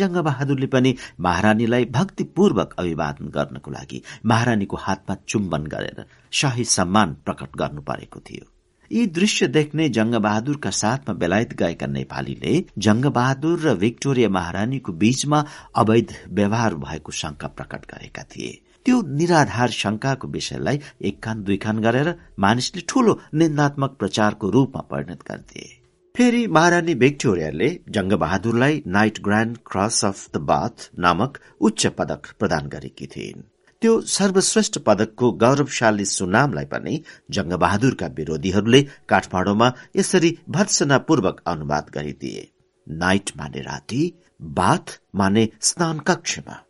जङ्गबहादुरले 0.00 0.66
पनि 0.74 0.94
महारानीलाई 1.26 1.84
भक्तिपूर्वक 1.92 2.74
अभिवादन 2.78 3.30
गर्नको 3.36 3.70
लागि 3.70 4.02
महारानीको 4.26 4.76
हातमा 4.80 5.16
चुम्बन 5.28 5.64
गरेर 5.74 6.04
शाही 6.32 6.64
सम्मान 6.72 7.16
प्रकट 7.24 7.56
गर्नु 7.56 7.82
परेको 7.82 8.20
थियो। 8.20 8.44
यी 8.90 9.06
दृश्य 9.14 9.46
देख्ने 9.48 9.88
जङ्गबहादुरका 9.88 10.70
साथमा 10.70 11.14
बेलायत 11.14 11.54
गएका 11.62 11.86
नेपालीले 11.86 12.52
जङ्गबहादुर 12.86 13.58
र 13.60 13.72
विक्टोरिया 13.78 14.28
महारानीको 14.28 14.92
बीचमा 14.92 15.44
अवैध 15.74 16.14
व्यवहार 16.38 16.74
भएको 16.84 17.12
शंका 17.12 17.48
प्रकट 17.56 17.90
गरेका 17.92 18.22
थिए। 18.34 18.52
त्यो 18.86 19.00
निराधार 19.18 19.70
शंकाको 19.70 20.28
विषयलाई 20.28 20.80
एक 21.02 21.22
कान 21.22 21.42
दुई 21.42 21.56
कान 21.56 21.80
गरेर 21.82 22.14
मानिसले 22.38 22.82
ठूलो 22.88 23.18
निन्दात्मक 23.34 23.96
प्रचारको 23.98 24.50
रूपमा 24.50 24.82
परिणत 24.90 25.22
गर्दिए। 25.30 25.85
फेरि 26.16 26.46
महारानी 26.46 26.94
भिक्टोरियाले 26.94 27.66
जङ्गबहादुरलाई 27.88 28.82
Knight 28.86 29.18
Grand 29.22 29.56
Cross 29.66 30.04
of 30.04 30.30
the 30.34 30.36
Bath 30.36 30.86
नामक 30.98 31.38
उच्च 31.60 31.86
पदक 31.86 32.30
प्रदान 32.38 32.68
गरेकी 32.68 33.06
थिइन्। 33.06 33.42
त्यो 33.82 34.00
सर्वश्रेष्ठ 34.00 34.78
पदकको 34.78 35.30
गौरवशाली 35.32 36.04
सुनामलाई 36.04 36.64
पनि 36.64 36.94
जङ्गबहादुरका 37.30 38.06
विरोधीहरूले 38.06 38.82
काठमाडौँमा 39.08 39.72
यसरी 39.96 40.38
भर्सनापूर्वक 40.48 41.42
अनुवाद 41.46 41.90
गरिदिए। 41.94 42.48
नाइट 42.88 43.30
माने 43.36 43.60
राति 43.60 44.02
बाथ 44.42 44.98
माने 45.14 45.48
स्नान 45.60 45.98
कक्षमा। 45.98 46.60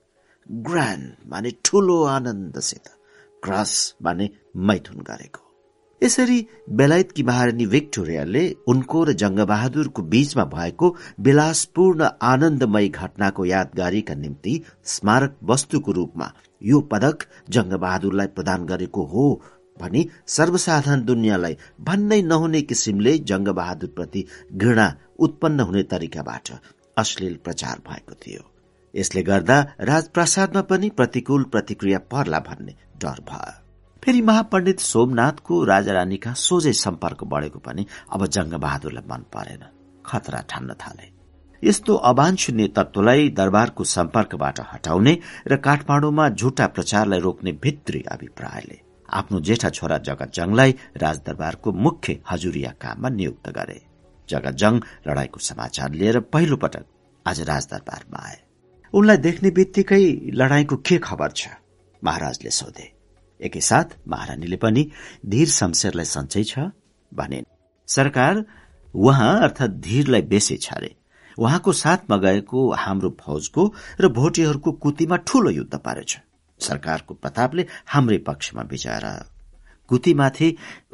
ग्रान्ड 0.68 1.30
माने 1.32 1.50
ठूलो 1.64 2.02
आनन्दसित। 2.04 2.94
क्रस 3.44 3.94
माने 4.02 4.30
मैथुन 4.56 5.02
गरेको। 5.02 5.45
यसरी 6.02 6.46
बेलायतकी 6.78 7.22
महारानी 7.22 7.66
भिक्टोरियाले 7.66 8.42
उनको 8.68 9.02
र 9.04 9.12
जङ्गबहादुरको 9.22 10.02
बीचमा 10.12 10.44
भएको 10.54 10.94
विलासपूर्ण 11.28 12.08
आनन्दमय 12.32 12.88
घटनाको 12.88 13.44
यादगारीका 13.44 14.14
निम्ति 14.14 14.54
स्मारक 14.94 15.36
वस्तुको 15.50 15.92
रूपमा 15.92 16.28
यो 16.62 16.80
पदक 16.92 17.26
जङ्गबहादुरलाई 17.56 18.26
प्रदान 18.36 18.66
गरेको 18.66 19.04
हो 19.14 19.26
भनी 19.80 20.06
सर्वसाधारण 20.36 21.04
दुनियाँलाई 21.04 21.56
भन्नै 21.88 22.22
नहुने 22.22 22.62
किसिमले 22.70 23.18
जङ्गबहादुर 23.32 23.90
प्रति 23.96 24.26
घृणा 24.54 24.88
उत्पन्न 25.18 25.60
हुने 25.60 25.82
तरिकाबाट 25.92 26.56
अश्लील 26.96 27.36
प्रचार 27.44 27.82
भएको 27.88 28.14
थियो। 28.22 28.42
यसले 28.94 29.22
गर्दा 29.22 29.60
राजप्रसादमा 29.90 30.62
पनि 30.72 30.90
प्रतिकूल 30.96 31.44
प्रतिक्रिया 31.52 31.98
पर्ला 32.12 32.38
भन्ने 32.48 32.76
डर 33.02 33.20
भयो। 33.30 33.65
फेरि 34.06 34.20
महापण्डित 34.22 34.80
सोमनाथको 34.80 35.64
राजा 35.64 35.92
रानीका 35.92 36.32
सोझै 36.38 36.72
सम्पर्क 36.72 37.24
बढेको 37.24 37.58
पनि 37.58 37.86
अब 38.14 38.26
जङ्गबहादुरलाई 38.26 39.04
मन 39.10 39.22
परेन। 39.34 39.62
खतरा 40.06 40.40
ठान्न 40.50 40.74
थाले। 40.74 41.06
यस्तो 41.62 41.94
अवांछनीय 42.10 42.68
तत्वलाई 42.68 43.28
दरबारको 43.30 43.84
सम्पर्कबाट 43.84 44.60
हटाउने 44.72 45.18
र 45.48 45.56
काठमाडौँमा 45.56 46.28
झुटा 46.30 46.66
प्रचारलाई 46.66 47.20
रोक्ने 47.20 47.52
भित्री 47.52 48.04
अभिप्रायले 48.12 48.78
आफ्नो 49.10 49.40
जेठा 49.40 49.70
छोरा 49.70 49.98
जगत 49.98 50.30
जङलाई 50.34 50.78
राजदरबारको 50.96 51.72
मुख्य 51.72 52.20
हजुरिया 52.30 52.70
काममा 52.70 53.08
नियुक्त 53.08 53.48
गरे। 53.50 53.80
जगत 54.28 54.54
जङ 54.54 54.72
लडाईँको 55.08 55.40
समाचार 55.40 55.90
लिएर 55.90 56.20
पहिलो 56.20 56.56
पटक 56.56 56.84
आज 57.26 57.40
राजदरबारमा 57.42 58.26
आए। 58.28 58.38
उनलाई 58.94 59.16
देख्ने 59.16 59.50
बित्तिकै 59.50 60.04
लडाईँको 60.32 60.76
के 60.76 60.98
खबर 60.98 61.30
छ? 61.30 61.48
महाराजले 62.04 62.50
सोधे। 62.50 62.95
एकैसाथ 63.40 63.96
महारानीले 64.08 64.56
पनि 64.56 64.90
धीर 65.26 65.48
शमशेरलाई 65.50 66.04
सन्चै 66.06 66.44
छ 66.44 66.70
भने 67.12 67.42
सरकार 67.88 68.44
उहाँ 68.94 69.32
अर्थात 69.42 69.70
धीरलाई 69.86 70.22
बेसी 70.22 70.56
छारे। 70.56 70.94
उहाँको 71.38 71.72
साथमा 71.74 72.16
गएको 72.16 72.70
हाम्रो 72.74 73.10
फौजको 73.20 73.62
र 74.00 74.08
भोटेहरूको 74.08 74.72
कुतीमा 74.72 75.16
ठूलो 75.28 75.50
युद्ध 75.50 75.74
पारेछ। 75.76 76.18
सरकारको 76.60 77.14
प्रतापले 77.14 77.66
हाम्रै 77.86 78.18
पक्षमा 78.18 78.62
विजय 78.70 79.24
कुतीमाथि 79.88 80.48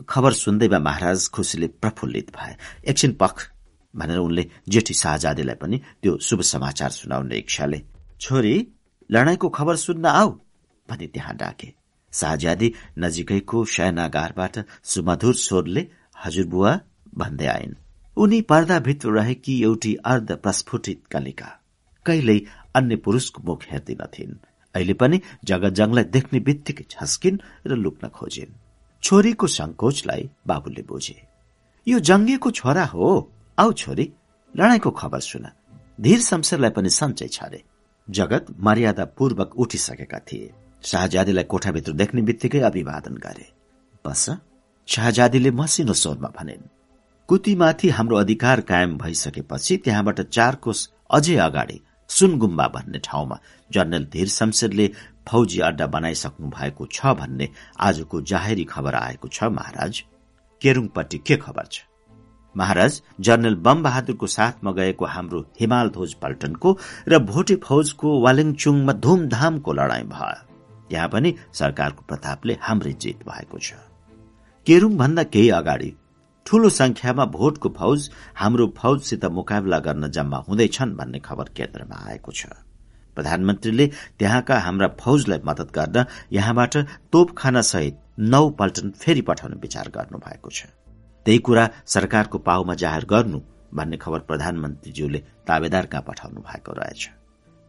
खबर 0.08 0.32
सुन्दैमा 0.34 0.78
महाराज 0.78 1.28
खुसीले 1.28 1.66
प्रफुल्लित 1.80 2.30
भए। 2.36 2.56
एकछिन 2.90 3.12
पख 3.20 3.36
भनेर 3.94 4.18
उनले 4.18 4.44
जेठी 4.68 4.94
शाहजादीलाई 4.94 5.54
पनि 5.54 5.78
त्यो 6.02 6.18
शुभ 6.18 6.40
समाचार 6.44 6.90
सुनाउने 6.90 7.36
इच्छाले 7.36 7.80
छोरी 8.20 8.54
लडाईँको 9.10 9.48
खबर 9.48 9.76
सुन्न 9.76 10.06
आऊ 10.06 10.30
भनी 10.88 11.06
त्यहाँ 11.06 11.36
डाके। 11.36 11.72
शाहज्यादी 12.12 12.74
नजिकैको 12.98 13.64
शयनागारबाट 13.64 14.54
सुमधुर 14.84 15.34
स्वरले 15.34 15.82
हजुरबुवा 16.24 16.80
भन्दै 17.14 17.46
आइन्। 17.46 17.74
उनी 18.16 18.40
पर्दाभित्र 18.42 19.08
रहेकी 19.08 19.62
एउटी 19.62 19.94
अर्ध 20.04 20.32
प्रस्फुटित 20.36 21.02
कलिका। 21.12 21.50
कहिल्यै 22.06 22.40
अन्य 22.74 22.96
पुरूषको 22.96 23.42
मुख 23.42 23.62
हेर्दिनथिन् 23.70 24.34
अहिले 24.74 24.94
पनि 24.94 25.20
जगजङलाई 25.44 26.04
देख्ने 26.04 26.40
बित्तिकै 26.40 26.84
झस्किन् 26.90 27.42
र 27.66 27.76
लुक्न 27.76 28.08
खोजिन्। 28.08 28.56
छोरीको 29.02 29.46
संकोचलाई 29.46 30.30
बाबुले 30.46 30.82
बुझे। 30.82 31.18
यो 31.86 31.98
जङ्गिएको 31.98 32.50
छोरा 32.50 32.84
हो। 32.84 33.08
आऊ 33.58 33.72
छोरी 33.72 34.12
लडाईँको 34.54 34.90
खबर 34.90 35.20
सुन। 35.20 35.46
धीर 36.00 36.20
शमशेरलाई 36.20 36.70
पनि 36.70 36.90
सन्चै 36.90 37.28
छरे 37.28 37.62
जगत 38.10 38.46
मर्यादापूर्वक 38.60 39.56
उठिसकेका 39.56 40.18
थिए। 40.18 40.52
शाहजादीलाई 40.84 41.44
कोठाभित्र 41.44 41.92
देख्ने 41.92 42.22
बित्तिकै 42.22 42.60
अभिवादन 42.60 43.14
गरे। 43.24 43.46
बस 44.04 44.24
शाहजादीले 44.88 45.50
मसिनो 45.50 45.92
स्वरमा 45.94 46.28
भनिन् 46.38 46.68
कुतीमाथि 47.28 47.88
हाम्रो 47.88 48.16
अधिकार 48.16 48.60
कायम 48.70 48.96
भइसकेपछि 48.98 49.76
त्यहाँबाट 49.84 50.20
चार 50.28 50.54
कोष 50.64 50.86
अझै 51.10 51.36
अगाडि 51.38 51.80
सुनगुम्बा 52.10 52.66
भन्ने 52.68 52.98
ठाउँमा 53.04 53.38
जनरल 53.70 54.04
धीर 54.12 54.28
शमशेरले 54.28 54.90
फौजी 55.28 55.60
अड्डा 55.60 55.86
बनाइसक्नु 55.86 56.48
भएको 56.50 56.86
छ 56.92 57.14
भन्ने 57.20 57.48
आजको 57.80 58.20
जाहेरी 58.30 58.64
खबर 58.64 58.94
आएको 58.96 59.28
छ 59.28 59.44
महाराज। 59.58 60.02
केरुङपट्टि 60.62 61.18
के 61.18 61.36
खबर 61.36 61.66
छ? 61.66 61.80
महाराज 62.54 63.02
जनरल 63.20 63.54
बम 63.64 63.82
बहादुरको 63.82 64.26
साथमा 64.28 64.72
गएको 64.72 65.04
हाम्रो 65.06 65.40
हिमाल 65.60 65.88
ध्वज 65.90 66.14
पल्टनको 66.22 66.78
र 67.08 67.18
भोटे 67.30 67.56
फौजको 67.64 68.20
वालिङचुङमा 68.20 68.92
धुमधामको 69.04 69.72
लडाईँ 69.72 70.08
भयो। 70.08 70.51
त्यहाँ 70.92 71.08
पनि 71.08 71.34
सरकारको 71.56 72.02
प्रतापले 72.08 72.56
हाम्रै 72.60 72.92
जित 73.02 73.24
भएको 73.28 73.58
छ। 73.58 73.80
केरुङ 74.66 74.96
भन्दा 74.96 75.22
केही 75.34 75.48
अगाडि 75.58 75.90
ठूलो 76.46 76.68
संख्यामा 76.68 77.24
भोटको 77.34 77.68
फौज 77.78 78.10
हाम्रो 78.36 78.66
फौजसित 78.76 79.24
मुकाबला 79.38 79.78
गर्न 79.78 80.10
जम्मा 80.10 80.38
हुँदैछन् 80.48 80.96
भन्ने 80.96 81.18
खबर 81.18 81.48
केन्द्रमा 81.56 81.96
आएको 82.10 82.32
छ। 82.32 82.46
प्रधानमन्त्रीले 83.16 83.86
त्यहाँका 84.18 84.58
हाम्रा 84.58 84.88
फौजलाई 85.00 85.40
मदत 85.44 85.72
गर्न 85.74 86.04
यहाँबाट 86.32 86.76
तोपखाना 87.12 87.62
सहित 87.62 87.98
नौ 88.18 88.48
पल्टन 88.58 88.90
फेरि 88.96 89.22
पठाउने 89.28 89.56
विचार 89.62 89.88
गर्नु 89.96 90.18
भएको 90.18 90.50
छ। 90.50 90.60
त्यही 91.26 91.38
कुरा 91.38 91.64
सरकारको 91.86 92.38
पाउमा 92.38 92.74
जाहेर 92.74 93.04
गर्नु 93.06 93.40
भन्ने 93.74 93.96
खबर 93.96 94.20
प्रधानमन्त्रीज्यूले 94.28 95.18
ताबेदार 95.48 95.86
कहाँ 95.86 96.04
पठाउनु 96.08 96.40
भएको 96.40 96.72
रहेछ। 96.72 97.02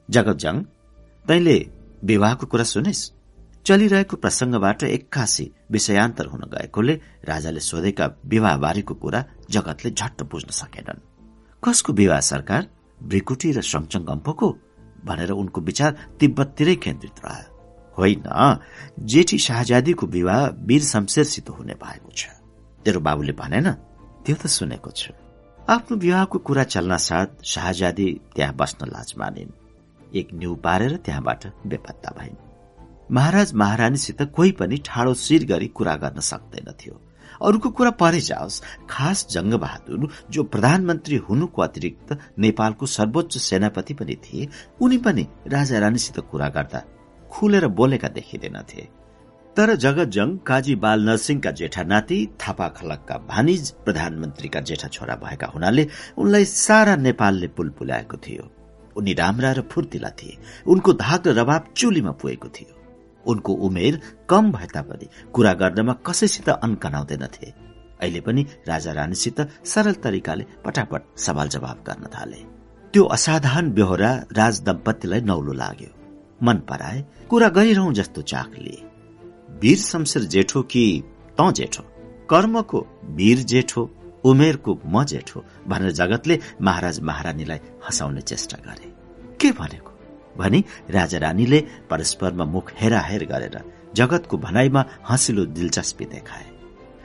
जगतजङ 0.09 0.55
तैले 1.25 1.57
विवाहको 2.03 2.45
कुरा 2.47 2.63
सुनिस्? 2.65 3.01
चलिरहेको 3.65 4.17
प्रसंगबाट 4.17 4.83
एक्कासी 4.83 5.45
विषयान्तर 5.71 6.25
हुन 6.25 6.41
गएकोले 6.51 6.93
राजाले 7.25 7.59
सोधेका 7.59 8.05
विवाह 8.25 8.57
बारेको 8.57 8.93
कुरा 8.93 9.23
जगतले 9.49 9.91
झट्ट 9.91 10.23
बुझ्न 10.23 10.49
सकेनन्। 10.51 10.99
कसको 11.63 11.93
विवाह 11.93 12.19
सरकार? 12.19 12.67
ब्रिकुटी 12.99 13.51
र 13.51 13.61
सङचङ 13.63 14.03
गम्फोको 14.03 14.47
भनेर 15.05 15.31
उनको 15.31 15.61
विचार 15.61 15.91
तिब्बततिरै 16.19 16.75
केन्द्रित 16.75 17.17
रह्यो। 17.25 17.47
होइन 17.97 18.23
जेठी 18.99 19.37
शाहजादीको 19.37 20.05
विवाह 20.07 20.43
वीर 20.67 20.83
शमशेरसित 20.83 21.49
हुने 21.49 21.73
भएको 21.79 22.11
छ। 22.11 22.35
तेरो 22.83 22.99
बाबुले 22.99 23.31
भनेन? 23.31 23.67
त्यो 24.27 24.35
त 24.35 24.47
सुनेको 24.51 24.91
छु। 24.91 25.11
आफ्नो 25.71 25.97
विवाहको 25.97 26.37
कुरा 26.39 26.63
चल्न 26.63 26.97
साथ 26.99 27.43
शाहजादी 27.47 28.07
त्यहाँ 28.35 28.55
बस्न 28.55 28.91
लाज 28.91 29.13
मानिन्। 29.17 29.51
एक 30.15 30.27
न्यु 30.33 30.55
पारेर 30.55 30.95
त्यहाँबाट 30.99 31.41
बेपत्ता 31.67 32.11
भइन्। 32.19 32.52
महाराज 33.11 33.53
महारानीसित 33.53 34.21
कोही 34.35 34.51
पनि 34.51 34.77
ठाडो 34.85 35.13
शिर 35.13 35.45
गरी 35.45 35.67
कुरा 35.67 35.95
गर्न 35.95 36.19
सक्दैनथ्यो। 36.21 37.01
अरूको 37.41 37.69
कुरा 37.69 37.89
परे 37.91 38.19
जाओस् 38.21 38.61
खास 38.89 39.25
जङ्गबहादुर 39.31 40.09
जो 40.31 40.43
प्रधानमन्त्री 40.43 41.15
हुनुको 41.19 41.61
अतिरिक्त 41.61 42.17
नेपालको 42.39 42.85
सर्वोच्च 42.85 43.37
सेनापति 43.37 43.93
पनि 43.93 44.15
थिए 44.15 44.47
उनी 44.81 44.97
पनि 44.97 45.27
राजा 45.47 45.79
रानीसित 45.79 46.19
कुरा 46.31 46.49
गर्दा 46.49 46.83
खुलेर 47.31 47.67
बोलेका 47.67 48.07
देखिँदैनथे। 48.07 48.87
तर 49.57 49.75
जगतजङ 49.75 50.35
काजी 50.47 50.75
बाल 50.75 51.01
नरसिंहका 51.05 51.51
जेठा 51.51 51.83
नाति 51.83 52.17
थापा 52.41 52.67
खलकका 52.67 53.17
भानिज 53.29 53.71
प्रधानमन्त्रीका 53.85 54.61
जेठा 54.61 54.87
छोरा 54.87 55.15
भएका 55.15 55.47
हुनाले 55.47 55.87
उनलाई 56.17 56.45
सारा 56.45 56.95
नेपालले 56.95 57.47
पुल 57.47 57.69
पुल्याएको 57.69 58.17
थियो। 58.17 58.49
उनी 58.97 59.13
राम्रा 59.13 59.51
र 59.51 59.61
फुर्तिला 59.71 60.09
थिए। 60.09 60.37
उनको 60.67 60.93
धाक 60.93 61.27
र 61.27 61.33
रबाब 61.33 61.73
चुलीमा 61.77 62.11
पुगेको 62.11 62.49
थियो। 62.49 62.82
उनको 63.27 63.53
उमेर 63.65 63.99
कम 64.29 64.51
भए 64.51 64.67
तापनि 64.73 65.07
कुरा 65.33 65.53
गर्नमा 65.53 65.93
कसैसित 66.05 66.49
अनकनाउँदैनथे। 66.49 67.53
अहिले 68.01 68.21
पनि 68.21 68.45
राजा 68.67 68.91
रानीसित 68.91 69.41
सरल 69.65 69.93
तरिकाले 70.03 70.45
पटापट 70.65 71.01
सवाल 71.17 71.47
जवाब 71.47 71.83
गर्न 71.87 72.07
थाले। 72.15 72.41
त्यो 72.93 73.03
असाधारण 73.07 73.71
बेहोरा 73.71 74.11
राज 74.37 74.61
दम्पतिलाई 74.61 75.21
नौलो 75.21 75.53
लाग्यो। 75.53 75.91
मन 76.43 76.57
पराए 76.69 77.05
कुरा 77.29 77.49
गरिरहँ 77.49 77.93
जस्तो 77.93 78.21
चाख 78.21 78.51
लिए 78.59 78.83
वीर 79.61 79.77
शमशेर 79.79 80.23
जेठो 80.23 80.61
कि 80.63 80.83
त 81.39 81.51
जेठो? 81.51 81.83
कर्मको 82.29 82.79
वीर 83.17 83.39
जेठो 83.51 83.89
उमेरको 84.25 84.79
म 84.85 85.03
जेठो 85.03 85.43
भनेर 85.67 85.91
जगतले 85.91 86.39
महाराज 86.61 86.99
महारानीलाई 86.99 87.59
हँसाउने 87.85 88.21
चेष्टा 88.21 88.57
गरे। 88.65 88.91
के 89.39 89.51
भनेको? 89.51 89.92
भनी 90.37 90.63
राजा 90.89 91.17
रानीले 91.17 91.59
परस्परमा 91.89 92.45
मुख 92.45 92.71
हेराहेर 92.75 93.25
गरेर 93.25 93.61
जगतको 93.95 94.37
भनाइमा 94.37 94.85
हँसिलो 95.09 95.45
दिलचस्पी 95.45 96.05
देखाए। 96.05 96.45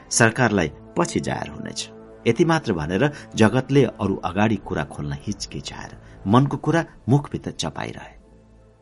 सरकारलाई 0.09 0.71
पछि 0.97 1.19
जाहेर 1.19 1.49
हुनेछ। 1.49 1.89
यति 2.27 2.45
मात्र 2.45 2.73
भनेर 2.73 3.09
जगतले 3.35 3.83
अरू 3.85 4.15
अगाडि 4.25 4.55
कुरा 4.65 4.83
खोल्न 4.83 5.17
हिचकिचाएर 5.21 5.97
मनको 6.27 6.57
कुरा 6.57 6.85
मुखभित्र 7.09 7.51
चपाइरहे। 7.51 8.13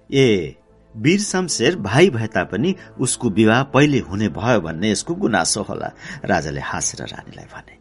ए 0.10 0.56
वीर 0.96 1.20
शमशेर 1.20 1.75
भाइ 1.75 2.10
भए 2.10 2.27
तापनि 2.27 2.75
उसको 3.00 3.30
विवाह 3.30 3.63
पहिले 3.63 4.00
हुने 4.00 4.30
भयो 4.30 4.62
भन्ने 4.62 4.92
यसको 4.92 5.16
गुनासो 5.16 5.62
होला 5.62 5.92
राजाले 6.25 6.62
हाँसेर 6.62 7.08
रानीलाई 7.08 7.46
भने। 7.46 7.77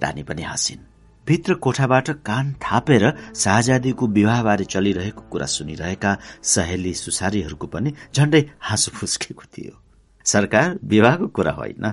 रानी 0.00 0.22
पनि 0.22 0.42
हाँसिन्। 0.42 0.91
भित्र 1.26 1.54
कोठाबाट 1.54 2.10
कान 2.10 2.52
थापेर 2.52 3.12
शाहजादीको 3.36 4.06
विवाहबारे 4.06 4.64
चलिरहेको 4.64 5.22
कुरा 5.22 5.46
सुनिरहेका 5.46 6.16
सहेली 6.42 6.94
सुसारीहरूको 6.94 7.66
पनि 7.66 7.92
झण्डै 8.14 8.50
हाँसो 8.60 8.90
फुस्केको 8.90 9.42
थियो। 9.42 9.82
सरकार 10.24 10.78
विवाहको 10.84 11.26
कुरा 11.26 11.52
होइन। 11.52 11.92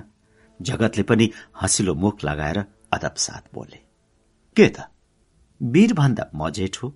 जगतले 0.62 1.02
पनि 1.02 1.30
हँसिलो 1.62 1.94
मुख 1.94 2.24
लगाएर 2.24 2.58
अदब 2.92 3.14
साथ 3.16 3.54
बोले। 3.54 3.78
के 4.56 4.68
त? 4.68 4.90
वीर 5.62 5.92
भन्दा 5.92 6.30
म 6.34 6.50
जेठो? 6.50 6.92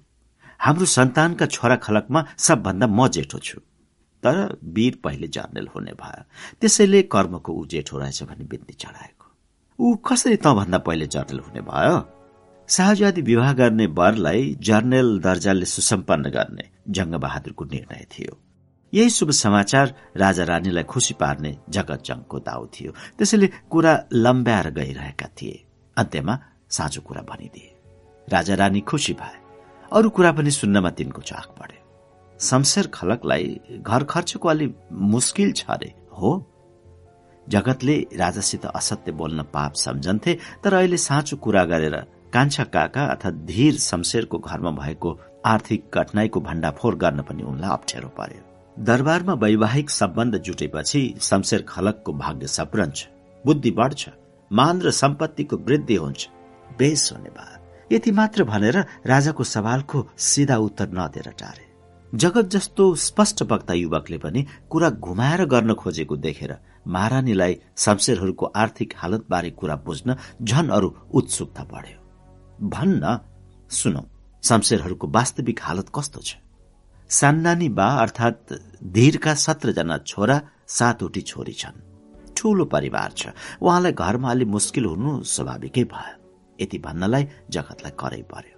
हाम्रो 0.59 0.87
सन्तानका 0.87 1.47
छोरा 1.47 1.77
खलकमा 1.77 2.25
सबभन्दा 2.39 2.87
म 2.87 3.09
जेठो 3.09 3.39
छु। 3.39 3.61
तर 4.23 4.59
वीर 4.65 4.99
पहिले 5.05 5.29
जर्नेल 5.29 5.69
हुने 5.75 5.93
भयो 5.93 6.23
त्यसैले 6.61 7.03
कर्मको 7.03 7.53
ऊ 7.53 7.67
जेठो 7.67 7.99
रहेछ 7.99 8.23
भने 8.23 8.45
बिन्ती 8.45 8.75
चढाएको। 8.75 9.27
ऊ 9.79 9.97
कसरी 9.97 10.37
त 10.37 10.47
भन्दा 10.47 10.79
पहिले 10.79 11.07
जर्नेल 11.07 11.41
हुने 11.41 11.61
भयो? 11.61 12.14
शाहजादी 12.69 13.23
विवाह 13.23 13.53
गर्ने 13.53 13.87
वरलाई 13.87 14.57
जर्नेल 14.61 15.19
दर्जाले 15.19 15.65
सुसम्पन्न 15.65 16.31
गर्ने 16.31 16.71
जङ्गबहादुरको 16.89 17.65
निर्णय 17.65 18.07
थियो। 18.13 18.39
यही 18.95 19.11
शुभ 19.11 19.31
समाचार 19.31 19.95
राजा 20.17 20.45
रानीलाई 20.45 20.83
खुसी 20.83 21.15
पार्ने 21.15 21.59
जगत 21.71 22.03
जङ्गको 22.05 22.39
दाउ 22.39 22.67
थियो। 22.67 22.93
त्यसैले 23.19 23.51
कुरा 23.71 23.93
लम्ब्याएर 24.13 24.71
गइरहेका 24.71 25.27
थिए। 25.27 25.65
अन्त्यमा 25.97 26.39
साँचो 26.71 27.01
कुरा 27.01 27.23
भनिदिए। 27.23 27.75
राजा 28.33 28.55
रानी 28.55 28.81
खुसी 28.81 29.13
भए। 29.13 29.37
अरू 29.93 30.11
कुरा 30.11 30.33
पनि 30.33 30.51
सुन्नमा 30.51 30.91
तिनको 30.91 31.23
चाख 31.23 31.49
बढ्यो 31.61 31.83
शमशेर 32.41 32.87
खलकलाई 32.87 33.61
घर 33.81 34.05
खर्चको 34.05 34.49
अलि 34.49 34.75
मुस्किल 34.93 35.53
छ 35.53 35.65
अरे 35.69 35.93
हो? 36.13 36.51
जगतले 37.49 37.97
राजासित 38.17 38.67
असत्य 38.67 39.13
बोल्न 39.13 39.43
पाप 39.43 39.73
सम्झन्थे 39.75 40.39
तर 40.65 40.75
अहिले 40.75 40.97
साँचो 40.97 41.37
कुरा 41.37 41.65
गरेर 41.65 42.14
कान्छा 42.35 42.65
काका 42.67 43.05
अर्थात् 43.07 43.45
धीर 43.47 43.75
शमशेरको 43.81 44.39
घरमा 44.41 44.71
भएको 44.73 45.19
आर्थिक 45.47 45.83
कठिनाईको 45.95 46.41
भण्डाफोर 46.41 46.95
गर्न 46.97 47.23
पनि 47.23 47.43
उनलाई 47.45 47.71
अप्ठ्यारो 47.71 48.09
पर्यो। 48.19 48.43
दरबारमा 48.77 49.35
वैवाहिक 49.43 49.91
सम्बन्ध 49.91 50.37
जुटेपछि 50.43 51.03
शमशेर 51.23 51.65
खलकको 51.69 52.13
भाग्य 52.15 52.47
सप्रन्छ 52.49 53.07
बुद्धि 53.45 53.71
बढ्छ 53.71 54.09
मान 54.51 54.81
र 54.83 54.91
सम्पत्तिको 54.93 55.57
वृद्धि 55.59 55.97
हुन्छ। 55.97 56.29
बेस 56.79 57.11
हुने 57.13 57.31
यति 57.91 58.11
मात्र 58.11 58.45
भनेर 58.45 58.77
राजाको 59.07 59.45
सवालको 59.45 60.07
सिधा 60.19 60.57
उत्तर 60.59 60.89
नदिएर 60.91 61.31
टारे। 61.39 61.73
जगत 62.13 62.47
जस्तो 62.51 62.95
स्पष्ट 62.99 63.43
वक्ता 63.43 63.75
युवकले 63.75 64.19
पनि 64.19 64.47
कुरा 64.71 64.91
घुमाएर 64.91 65.45
गर्न 65.47 65.75
खोजेको 65.75 66.17
देखेर 66.19 66.57
महारानीलाई 66.87 67.61
शमशेरहरूको 67.79 68.47
आर्थिक 68.57 68.95
हालतबारे 68.97 69.51
कुरा 69.51 69.77
बुझ्न 69.87 70.17
झन 70.43 70.69
अरू 70.71 70.95
उत्सुकता 71.13 71.65
बढ्यो। 71.65 72.04
भन्न 72.63 73.19
सुनौ 73.71 74.03
शमशेरहरूको 74.43 75.07
वास्तविक 75.07 75.61
हालत 75.63 75.87
कस्तो 75.95 76.21
छ? 76.21 76.35
सान्नानी 77.09 77.69
बा 77.69 77.87
अर्थात 77.87 78.47
धीरका 78.85 79.35
सत्रजना 79.35 79.99
छोरा 79.99 80.43
सातवटी 80.69 81.21
छोरी 81.21 81.53
छन्। 81.53 81.81
ठूलो 82.37 82.65
परिवार 82.65 83.13
छ। 83.17 83.27
उहाँलाई 83.63 83.93
घरमा 83.93 84.31
अलि 84.31 84.45
मुस्किल 84.45 84.85
हुनु 84.85 85.23
स्वाभाविकै 85.23 85.85
भयो। 85.85 86.23
यति 86.61 86.79
भन्नलाई 86.79 87.29
जगतलाई 87.51 87.93
करै 88.01 88.23
पर्यो। 88.23 88.55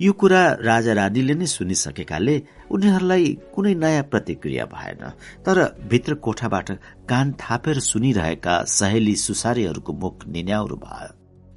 यो 0.00 0.12
कुरा 0.12 0.52
राजा 0.52 0.92
रानीले 0.92 1.34
नै 1.34 1.46
सुनिसकेकाले 1.46 2.42
उनीहरूलाई 2.70 3.38
कुनै 3.54 3.74
नयाँ 3.74 4.02
प्रतिक्रिया 4.02 4.64
भएन। 4.64 5.10
तर 5.42 5.78
भित्र 5.88 6.14
कोठाबाट 6.14 6.70
कान 7.08 7.32
थापेर 7.32 7.80
सुनिरहेका 7.80 8.64
सहेली 8.64 9.16
सुसारीहरूको 9.16 9.92
मुख 9.92 10.26
निन्याउरो 10.26 10.76
भयो। 10.76 11.12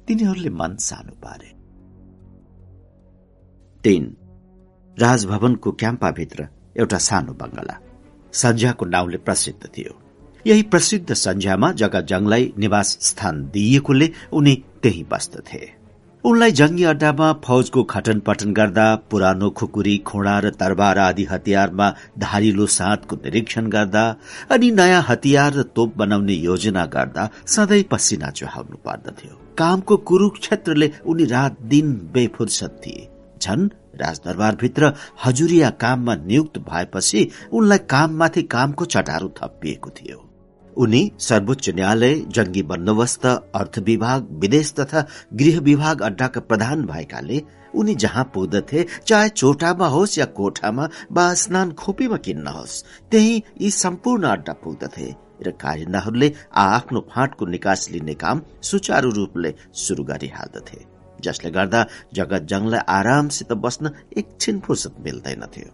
तिनीहरूले 0.06 0.50
मन 0.50 0.76
सानो 0.76 1.12
पारे। 1.12 1.59
तीन 3.84 4.04
राजभवनको 4.96 5.70
क्याम्पाभित्र 5.72 6.46
एउटा 6.76 6.98
सानो 6.98 7.32
बंगला 7.32 7.76
सन्झ्याको 8.32 8.84
नाउँले 8.86 9.16
प्रसिद्ध 9.18 9.66
थियो। 9.66 9.92
यही 10.46 10.62
प्रसिद्ध 10.62 11.12
सन्झ्यामा 11.14 11.70
जगजङलाई 11.72 12.52
निवास 12.58 12.88
स्थान 13.00 13.42
दिइएकोले 13.54 14.08
उनी 14.32 14.54
त्यही 14.82 15.04
बस्दथे 15.10 15.60
उनलाई 16.24 16.52
जंगी 16.52 16.84
अड्डामा 16.84 17.32
फौजको 17.44 17.82
खटन 17.84 18.18
पटन 18.20 18.52
गर्दा 18.52 18.84
पुरानो 19.10 19.48
खुकुरी 19.50 19.96
खोडा 20.06 20.38
र 20.38 20.50
तरबार 20.60 20.98
आदि 20.98 21.24
हतियारमा 21.30 21.88
धारिलो 22.18 22.66
साथको 22.76 23.16
निरीक्षण 23.16 23.68
गर्दा 23.70 24.02
अनि 24.50 24.70
नयाँ 24.70 25.04
हतियार 25.08 25.52
र 25.54 25.62
तोप 25.76 25.96
बनाउने 25.96 26.34
योजना 26.34 26.84
गर्दा 26.86 27.28
सधैँ 27.46 27.82
पसिना 27.90 28.30
चुहाउनु 28.30 28.76
पर्दथ्यो। 28.84 29.38
कामको 29.58 29.96
कुरुक्षेत्रले 30.08 30.90
उनी 31.06 31.24
रात 31.24 31.56
दिन 31.72 31.92
बेफुर्सद 32.12 32.80
थिए। 32.86 33.08
झन् 33.42 33.68
राजदरबारभित्र 34.00 34.92
हजुरिया 35.24 35.70
काममा 35.82 36.14
नियुक्त 36.16 36.58
भएपछि 36.70 37.28
उनलाई 37.52 37.78
काममाथि 37.90 38.42
कामको 38.52 38.84
चटारो 38.86 39.28
थपिएको 39.38 39.90
थियो। 39.90 40.26
उनी 40.76 41.00
सर्वोच्च 41.18 41.68
न्यायालय 41.68 42.14
जंगी 42.34 42.62
बन्दोबस्त 42.62 43.26
अर्थ 43.26 43.78
विभाग 43.78 44.28
विदेश 44.40 44.72
तथा 44.72 45.06
गृह 45.34 45.58
विभाग 45.60 46.02
अड्डाका 46.02 46.40
प्रधान 46.40 46.84
भएकाले 46.86 47.42
उनी 47.74 47.94
जहाँ 47.94 48.24
पुग्दथे 48.34 48.86
चाहे 49.06 49.28
चोटामा 49.30 49.86
होस् 49.86 50.18
या 50.18 50.24
कोठामा 50.36 50.88
वा 51.12 51.32
स्नान 51.34 51.72
खोपीमा 51.72 52.16
किन्न 52.16 52.46
होस् 52.48 52.82
त्यही 53.10 53.42
यी 53.60 53.70
सम्पूर्ण 53.70 54.28
अड्डा 54.28 54.52
पुग्दथे 54.64 55.14
र 55.46 55.50
कारिन्दाहरूले 55.60 56.32
आफ्नो 56.62 57.06
फाँटको 57.10 57.46
निकास 57.46 57.88
लिने 57.92 58.14
काम 58.14 58.42
सुचारू 58.62 59.10
रूपले 59.10 59.54
शुरू 59.74 60.04
गरिहाल्दथे। 60.04 60.89
जसले 61.20 61.50
गर्दा 61.50 61.84
जगत 62.14 62.42
जङलाई 62.50 62.80
आरामसित 62.88 63.52
बस्न 63.64 63.92
एकछिन 64.18 64.60
फुर्सद 64.60 64.94
मिल्दैनथ्यो 65.00 65.68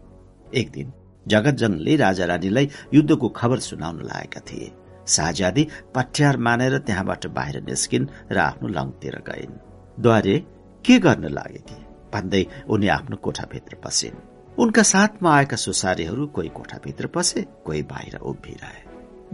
एक 0.55 0.71
दिन 0.73 0.93
जगत 1.27 1.55
जङले 1.55 1.97
राजा 1.97 2.25
रानीलाई 2.25 2.71
युद्धको 2.95 3.29
खबर 3.29 3.59
सुनाउन 3.61 4.03
लागेका 4.03 4.41
थिए। 4.41 4.73
शाहजादी 5.09 5.67
पठ्यार 5.95 6.37
मानेर 6.37 6.79
त्यहाँबाट 6.79 7.27
बाहिर 7.35 7.61
निस्किन् 7.63 8.07
र 8.33 8.39
आफ्नो 8.41 8.69
लङतिर 8.69 9.17
गइन्। 9.29 9.59
द्वारे 10.03 10.39
के 10.85 10.99
गर्न 10.99 11.29
लागे 11.29 11.59
कि 11.69 11.77
भन्दै 12.15 12.45
उनी 12.69 12.89
आफ्नो 12.89 13.17
कोठाभित्र 13.17 13.77
पसिन्। 13.85 14.23
उनका 14.59 14.83
साथमा 14.83 15.35
आएका 15.37 15.57
सुसारीहरू 15.57 16.27
कोही 16.27 16.49
कोठाभित्र 16.49 17.07
पसे 17.07 17.47
कोही 17.67 17.83
बाहिर 17.83 18.17
उभिरहे। 18.23 18.85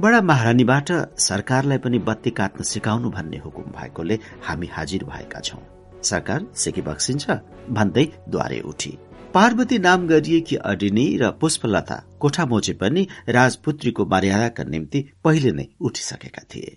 बडा 0.01 0.21
महारानीबाट 0.21 0.93
सरकारलाई 1.19 1.79
पनि 1.79 1.99
बत्ती 1.99 2.31
काट्न 2.31 2.65
सिकाउनु 2.65 3.11
भन्ने 3.11 3.39
हुकुम 3.39 3.73
भएकोले 3.73 4.19
हामी 4.47 4.67
हाजिर 4.67 5.05
भएका 5.05 5.41
छौं। 5.41 5.61
सरकार 6.03 6.47
सिकी 6.55 6.83
बक्सिन्छ 6.83 7.31
भन्दै 7.71 8.05
द्वारे 8.29 8.61
उठी। 8.61 8.93
पार्वती 9.35 9.79
नाम 9.79 10.07
गरिएकी 10.07 10.57
अडिनी 10.71 11.07
र 11.17 11.31
पुष्पलता 11.41 11.97
कोठा 12.21 12.45
मोचे 12.47 12.73
पनि 12.73 13.07
राजपुत्रीको 13.29 14.07
मर्यादाका 14.07 14.65
निम्ति 14.65 15.01
पहिले 15.25 15.53
नै 15.53 15.67
उठिसकेका 15.81 16.43
थिए। 16.55 16.77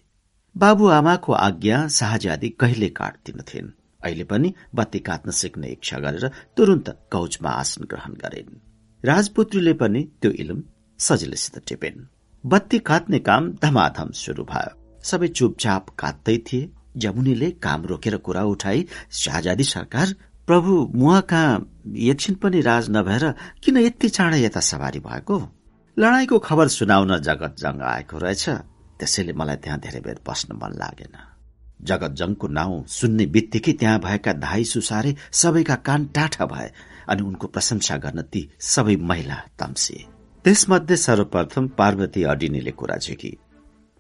बाबुआमाको 0.56 1.34
आज्ञा 1.34 1.88
शाहजादी 1.88 2.50
कहिले 2.60 2.90
काट्दिनथिन् 2.90 3.74
अहिले 4.04 4.24
पनि 4.24 4.54
बत्ती 4.76 5.00
काट्न 5.00 5.32
सिक्ने 5.32 5.68
इच्छा 5.68 5.98
गरेर 6.00 6.26
तुरन्त 6.58 6.90
कौचमा 7.12 7.50
आसन 7.52 7.84
ग्रहण 7.84 8.14
गरिन्। 8.24 8.60
राजपुत्रीले 9.04 9.74
पनि 9.74 10.02
त्यो 10.22 10.32
इलम 10.32 10.64
सजिलैसित 11.00 11.56
टिपिन्। 11.68 12.08
बत्ती 12.44 12.80
काट्ने 12.80 13.20
काम 13.20 13.52
धमाधम 13.62 14.12
शुरू 14.16 14.44
भयो। 14.44 14.72
सबै 15.04 15.28
चुपचाप 15.28 15.90
काट्दै 16.00 16.38
थिए। 16.48 16.70
जमुनीले 16.98 17.50
काम 17.64 17.86
रोकेर 17.86 18.18
कुरा 18.18 18.44
उठाई 18.44 18.86
शाहजादी 19.12 19.64
सरकार 19.64 20.14
प्रभु 20.48 20.74
मुहा 20.96 21.20
कहाँ 21.22 21.54
एकछिन 21.98 22.36
पनि 22.36 22.62
राज 22.62 22.90
नभएर 22.90 23.24
किन 23.64 23.78
यति 23.78 24.10
चाँडै 24.10 24.40
यता 24.42 24.60
सवारी 24.60 25.00
भएको? 25.00 25.38
लडाईँको 25.98 26.40
खबर 26.40 26.68
सुनाउन 26.68 27.18
जगत 27.20 27.56
जङ्ग 27.60 27.82
आएको 27.82 28.18
रहेछ। 28.18 28.50
त्यसैले 29.00 29.34
मलाई 29.34 29.56
त्यहाँ 29.56 29.80
धेरै 29.80 30.00
बेर 30.00 30.20
बस्न 30.28 30.56
मन 30.56 30.72
लागेन। 30.78 31.16
जगत 31.82 32.12
जङको 32.12 32.48
नाउँ 32.48 32.84
सुन्ने 32.88 33.26
बित्तिकै 33.26 33.74
त्यहाँ 33.80 34.00
भएका 34.00 34.34
धाई 34.34 34.64
सुसारे 34.64 35.16
सबैका 35.32 35.76
कान 35.88 36.06
टाठा 36.16 36.46
भए 36.46 36.72
अनि 37.10 37.22
उनको 37.22 37.48
प्रशंसा 37.48 37.98
गर्न 37.98 38.22
ती 38.22 38.50
सबै 38.60 38.96
महिला 38.96 39.38
तम्सिए। 39.60 40.06
त्यसमध्ये 40.46 40.98
सर्वप्रथम 40.98 41.68
पार्वती 41.78 42.24
अडिनीले 42.24 42.72
कुरा 42.72 42.98
झिकी। 42.98 43.32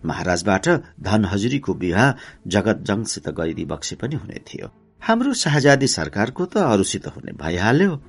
महाराजबाट 0.05 0.67
धन 1.07 1.25
हजुरीको 1.33 1.73
विवाह 1.83 2.13
जगत 2.53 2.83
जङसित 2.87 3.29
गरिदी 3.37 3.65
बक्सी 3.65 3.95
पनि 4.01 4.15
हुने 4.15 4.39
थियो। 4.47 4.71
हाम्रो 5.01 5.33
शाहजादी 5.43 5.87
सरकारको 5.89 6.45
त 6.45 6.57
अरूसित 6.69 7.07
हुने 7.07 7.31
भइहाल्यो। 7.41 7.99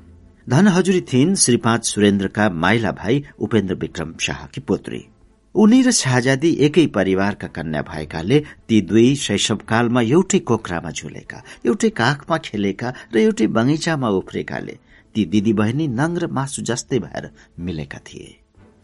धन 0.46 0.68
हजुरी 0.68 1.00
थिइन् 1.12 1.34
श्री 1.42 1.56
पाँच 1.64 1.84
सुरेन्द्रका 1.86 2.48
माइला 2.62 2.92
भाइ 2.92 3.22
उपेन्द्र 3.40 3.74
विक्रम 3.74 4.14
शाहकी 4.20 4.60
पुत्री। 4.60 5.02
उनी 5.54 5.80
र 5.82 5.90
शाहजादी 5.90 6.50
एकै 6.66 6.86
परिवारका 6.94 7.48
कन्या 7.56 7.82
भएकाले 7.82 8.38
ती 8.68 8.80
दुई 8.88 9.14
शैशवकालमा 9.16 10.00
एउटै 10.02 10.38
कोक्रामा 10.48 10.90
झुलेका 10.90 11.42
एउटै 11.66 11.90
काखमा 12.00 12.38
खेलेका 12.44 12.92
र 13.14 13.18
एउटै 13.18 13.46
बगैँचामा 13.56 14.08
उफ्रेकाले 14.20 14.78
ती 15.14 15.24
दिदी 15.32 15.52
बहिनी 15.52 15.86
नङ 15.90 16.18
र 16.18 16.26
मासु 16.28 16.62
जस्तै 16.62 16.98
भएर 17.00 17.30
मिलेका 17.58 17.98
थिए। 18.06 18.28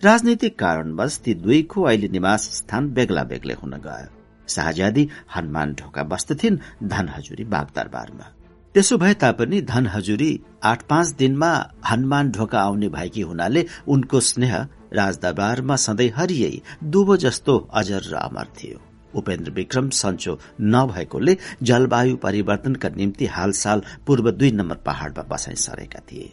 राजनैतिक 0.04 0.58
कारणवश 0.58 1.18
ती 1.24 1.32
दुईको 1.34 1.82
अहिले 1.82 2.08
निवास 2.08 2.42
स्थान 2.54 2.86
बेग्ला 2.94 3.22
बेग्लै 3.24 3.54
हुन 3.54 3.74
गयो। 3.84 4.08
शाहजादी 4.48 5.04
हनुमान 5.34 5.74
ढोका 5.78 6.02
बस्दथिन् 6.02 6.56
धन 6.84 7.08
हजुरी 7.08 7.44
बागदरबारमा। 7.44 8.26
त्यसो 8.74 8.98
भए 8.98 9.14
तापनि 9.22 9.60
धन 9.62 9.86
हजुरी 9.86 10.30
आठ 10.64 10.82
पाँच 10.90 11.14
दिनमा 11.20 11.52
हनुमान 11.90 12.30
ढोका 12.30 12.60
आउने 12.60 12.88
भएकी 12.88 13.22
हुनाले 13.22 13.64
उनको 13.86 14.20
स्नेह 14.22 14.56
राजदरबारमा 14.92 15.76
सधैँ 15.76 16.10
हरियै 16.18 16.52
दुबो 16.84 17.16
जस्तो 17.22 17.58
अजर 17.72 18.02
र 18.10 18.14
अमर 18.26 18.52
थियो। 18.58 18.82
उपेन्द्र 19.14 19.50
विक्रम 19.52 19.88
सन्चो 19.94 20.38
नभएकोले 20.74 21.38
जलवायु 21.62 22.16
परिवर्तनका 22.18 22.88
निम्ति 22.98 23.26
हालसाल 23.38 23.82
पूर्व 24.06 24.30
दुई 24.32 24.50
नम्बर 24.50 24.76
पहाड़मा 24.86 25.28
बसाइ 25.30 25.56
सरेका 25.62 26.00
थिए। 26.02 26.32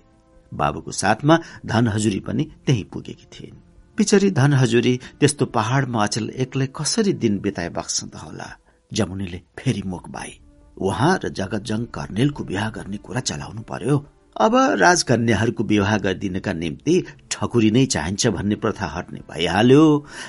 बाबुको 0.54 0.92
साथमा 0.92 1.40
धन 1.66 1.88
हजुरी 1.88 2.20
पनि 2.20 2.44
त्यही 2.66 2.84
पुगेकी 2.84 3.28
थिइन्। 3.34 3.58
पिछरी 3.98 4.30
धन 4.32 4.54
हजुरी 4.54 5.00
त्यस्तो 5.20 5.46
पहाड़मा 5.46 6.04
अचल 6.04 6.30
एक्लै 6.30 6.68
कसरी 6.76 7.14
दिन 7.14 7.40
बिताए 7.40 7.70
बक्सन्त 7.70 8.16
होला? 8.16 8.48
जमुनीले 8.92 9.42
फेरि 9.60 9.82
मुख 9.86 10.10
बाई। 10.10 10.40
उहाँ 10.78 11.20
र 11.24 11.30
जगतजङ 11.30 11.86
कर्णेलको 11.86 12.44
विवाह 12.44 12.70
गर्ने 12.70 12.98
कुरा 12.98 13.22
चलाउनु 13.22 13.62
पर्यो। 13.62 13.98
अब 14.36 14.56
राजकन्याहरूको 14.80 15.64
विवाह 15.64 15.98
गरिदिनका 15.98 16.54
निम्ति 16.54 16.96
ठकुरी 17.32 17.72
नै 17.72 17.86
चाहिन्छ 17.86 18.28
भन्ने 18.28 18.56
प्रथा 18.56 18.88
हट्ने 18.88 19.20
भइहाल्यो। 19.30 19.84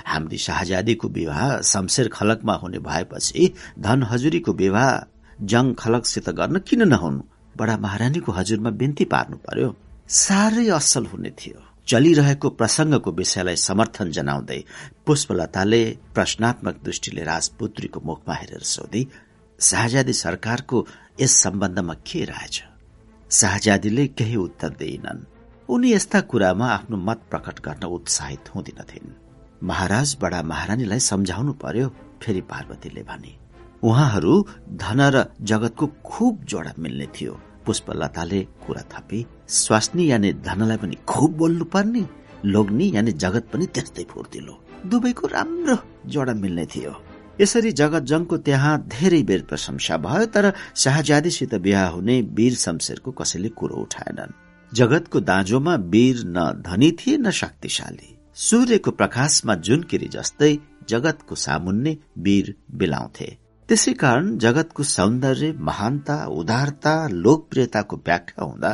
हाम्री 0.06 0.38
शाहजादीको 0.38 1.08
विवाह 1.08 1.60
शमशेर 1.62 2.08
खलकमा 2.08 2.54
हुने 2.54 2.78
भएपछि 2.78 3.52
धन 3.78 4.02
हजुरीको 4.02 4.52
विवाह 4.52 4.90
जङ 5.44 5.72
खलकसित 5.74 6.30
गर्न 6.30 6.58
किन 6.58 6.88
नहुनु? 6.88 7.22
बडा 7.58 7.76
महारानीको 7.76 8.32
हजुरमा 8.32 8.70
बिन्ती 8.70 9.04
पार्नु 9.04 9.36
पर्यो। 9.36 9.68
साह्रै 10.10 10.66
असल 10.74 11.04
हुने 11.06 11.30
थियो। 11.38 11.58
चलिरहेको 11.86 12.48
प्रसंगको 12.58 13.10
विषयलाई 13.14 13.56
समर्थन 13.56 14.10
जनाउँदै 14.10 14.58
पुष्पलताले 15.06 15.82
प्रश्नात्मक 16.14 16.76
दृष्टिले 16.84 17.22
राजपुत्रीको 17.24 18.00
मुखमा 18.08 18.34
हेरेर 18.34 18.64
सोधी 18.74 19.02
शाहजादी 19.58 20.12
सरकारको 20.24 20.78
यस 21.20 21.32
सम्बन्धमा 21.44 21.94
के 22.08 22.24
रहेछ 22.26 22.56
शाहजादीले 23.30 24.06
केही 24.18 24.36
उत्तर 24.36 24.70
दिइनन्। 24.80 25.26
उनी 25.68 25.92
यस्ता 25.92 26.20
कुरामा 26.30 26.66
आफ्नो 26.68 26.96
मत 27.06 27.18
प्रकट 27.30 27.56
गर्न 27.66 27.84
उत्साहित 27.96 28.54
हुँदिनथिन् 28.54 29.16
महाराज 29.62 30.16
बडा 30.22 30.42
महारानीलाई 30.42 31.00
सम्झाउनु 31.10 31.52
पर्यो 31.62 31.88
फेरि 32.22 32.40
पार्वतीले 32.50 33.02
भने। 33.06 33.32
उहाँहरू 33.86 34.34
धन 34.82 35.00
र 35.14 35.24
जगतको 35.50 35.86
खुब 36.02 36.44
जोडा 36.50 36.72
मिल्ने 36.78 37.06
थियो 37.14 37.40
पुष्पलताले 37.66 38.40
कुरा 38.66 38.82
थपी। 38.92 39.26
स्वास्नी 39.50 40.10
यानि 40.10 40.32
धनलाई 40.46 40.76
पनि 40.76 40.96
खुब 41.06 41.30
बोल्नु 41.36 41.64
पर्ने 41.74 42.04
लोग्नी 42.44 42.90
यानि 42.94 43.12
जगत 43.12 43.46
पनि 43.52 43.66
त्यस्तै 43.66 44.04
फुर्तिलो। 44.10 44.54
दुवैको 44.86 45.26
राम्रो 45.26 45.76
जोडा 46.06 46.34
मिल्ने 46.34 46.66
थियो। 46.66 46.92
यसरी 47.40 47.72
जगत 47.72 48.02
जङको 48.10 48.36
त्यहाँ 48.46 48.74
धेरै 48.94 49.22
बेर 49.22 49.42
प्रशंसा 49.48 49.96
भयो 50.06 50.26
तर 50.34 50.52
शाहजादीसित 50.76 51.54
बिहा 51.66 51.86
हुने 51.88 52.20
वीर 52.36 52.54
शमशेरको 52.54 53.10
कसैले 53.10 53.48
कुरो 53.58 53.76
उठाएनन्। 53.82 54.36
जगतको 54.72 55.20
दाँजोमा 55.20 55.74
वीर 55.92 56.22
न 56.26 56.38
धनी 56.62 56.90
थिए 56.92 57.16
न 57.18 57.30
शक्तिशाली। 57.30 58.16
सूर्यको 58.36 58.90
प्रकाशमा 58.90 59.54
जुनकिरी 59.66 60.08
जस्तै 60.08 60.56
जगतको 60.88 61.34
सामुन्ने 61.34 61.96
वीर 62.18 62.54
बिलाउँथे। 62.70 63.30
त्यसै 63.68 63.92
कारण 63.92 64.36
जगतको 64.38 64.82
सौन्दर्य 64.82 65.52
महानता 65.58 66.14
उदारता 66.38 66.94
लोकप्रियताको 67.08 67.96
व्याख्या 67.96 68.44
हुँदा 68.44 68.70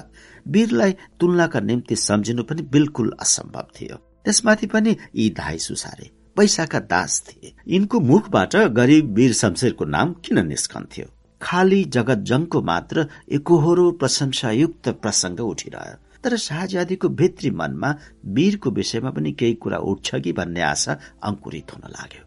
वीरलाई 0.47 0.93
तुलनाका 1.21 1.61
निम्ति 1.61 1.97
सम्झिनु 1.97 2.43
पनि 2.43 2.63
बिल्कुल 2.73 3.13
असम्भव 3.21 3.67
थियो। 3.81 3.97
त्यसमाथि 4.25 4.67
पनि 4.67 4.97
यी 5.17 5.29
धाई 5.31 5.59
सुसारे 5.59 6.11
पैसाका 6.37 6.79
दास 6.81 7.21
थिए। 7.29 7.53
यिनको 7.69 8.01
मुखबाट 8.01 8.57
गरीब 8.57 9.13
वीर 9.15 9.33
शमशेरको 9.33 9.85
नाम 9.85 10.13
किन 10.25 10.47
निस्कन्थ्यो? 10.47 11.07
खाली 11.41 11.85
जगत 11.85 12.19
जङको 12.19 12.63
मात्र 12.63 13.07
एकहोरो 13.31 13.91
प्रशंसायुक्त 13.93 14.89
प्रसंग 15.03 15.41
उठिरह्यो। 15.41 15.97
तर 16.25 16.37
शाहजादीको 16.37 17.09
भित्री 17.09 17.51
मनमा 17.51 17.95
वीरको 18.27 18.71
विषयमा 18.71 19.11
पनि 19.11 19.33
केही 19.33 19.55
कुरा 19.55 19.79
उठ्छ 19.79 20.15
कि 20.15 20.33
भन्ने 20.33 20.63
आशा 20.63 20.99
अंकुरित 21.25 21.73
हुन 21.73 21.91
लाग्यो। 21.91 22.25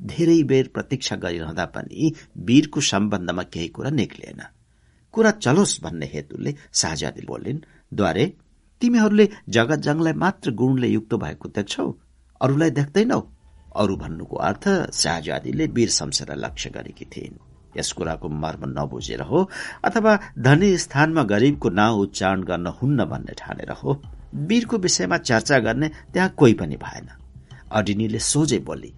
धेरै 0.00 0.42
बेर 0.42 0.70
प्रतीक्षा 0.74 1.16
गरिरहँदा 1.16 1.64
पनि 1.64 2.12
वीरको 2.38 2.80
सम्बन्धमा 2.80 3.42
केही 3.42 3.68
कुरा 3.68 3.90
निक्लिएन 3.90 4.42
कुरा 5.14 5.30
चलोस् 5.44 5.80
भन्ने 5.84 6.06
हेतुले 6.14 6.54
शाहजादी 6.72 7.22
बोलिन् 7.26 7.64
द्वारे 7.92 8.24
तिमीहरूले 8.82 9.26
जगत 9.56 9.80
जङलाई 9.86 10.12
मात्र 10.22 10.50
गुणले 10.60 10.88
युक्त 10.88 11.14
भएको 11.22 11.48
देख्छौ 11.56 11.86
अरूलाई 12.40 12.70
देख्दैनौ। 12.78 13.20
अरू 13.80 13.94
भन्नुको 13.96 14.36
अर्थ 14.48 14.64
शाहजादीले 14.94 15.64
वीर 15.76 15.90
शमशेरलाई 15.90 16.38
लक्ष्य 16.44 16.70
गरेकी 16.70 17.04
थिइन्। 17.12 17.38
यस 17.76 17.90
कुराको 17.92 18.28
मर्म 18.42 18.62
नबुझेर 18.70 19.20
हो 19.30 19.38
अथवा 19.84 20.12
धनी 20.38 20.76
स्थानमा 20.78 21.22
गरीबको 21.32 21.68
नाउँ 21.70 22.00
उच्चारण 22.02 22.42
गर्न 22.50 22.66
हुन्न 22.78 23.04
भन्ने 23.04 23.34
ठानेर 23.38 23.70
हो। 23.80 24.00
वीरको 24.48 24.76
विषयमा 24.78 25.16
चर्चा 25.20 25.58
गर्ने 25.58 25.88
त्यहाँ 26.12 26.28
कोही 26.38 26.54
पनि 26.54 26.76
भएन। 26.76 27.08
अडिनीले 27.70 28.18
सोझै 28.22 28.58
बोली 28.68 28.92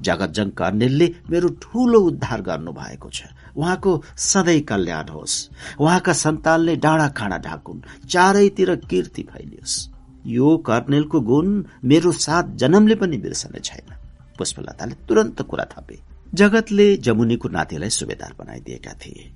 जगतजङ 0.00 0.48
कर्णेलले 0.58 1.06
मेरो 1.30 1.48
ठूलो 1.62 1.98
उद्धार 2.08 2.40
गर्नु 2.42 2.72
भएको 2.72 3.08
छ। 3.10 3.20
उहाँको 3.56 4.02
सधैँ 4.16 4.60
कल्याण 4.60 5.08
होस्। 5.08 5.50
उहाँका 5.80 6.12
सन्तानले 6.12 6.76
डाँडा 6.76 7.08
खाँडा 7.08 7.38
ढाकुन्। 7.38 8.06
चारैतिर 8.08 8.74
कीर्ति 8.76 9.22
फैलियोस्। 9.22 9.88
यो 10.26 10.56
कर्णेलको 10.56 11.20
गुण 11.20 11.62
मेरो 11.84 12.12
सात 12.12 12.54
जन्मले 12.54 12.94
पनि 12.94 13.18
बिर्सने 13.18 13.60
छैन। 13.60 13.94
पुष्पलताले 14.38 14.94
तुरन्त 15.08 15.42
कुरा 15.42 15.64
थपे। 15.64 15.98
जगतले 16.34 16.96
जमुनीको 16.96 17.48
नातिलाई 17.48 17.90
सुबेदार 17.90 18.34
बनाइदिएका 18.38 18.92
थिए। 18.92 19.30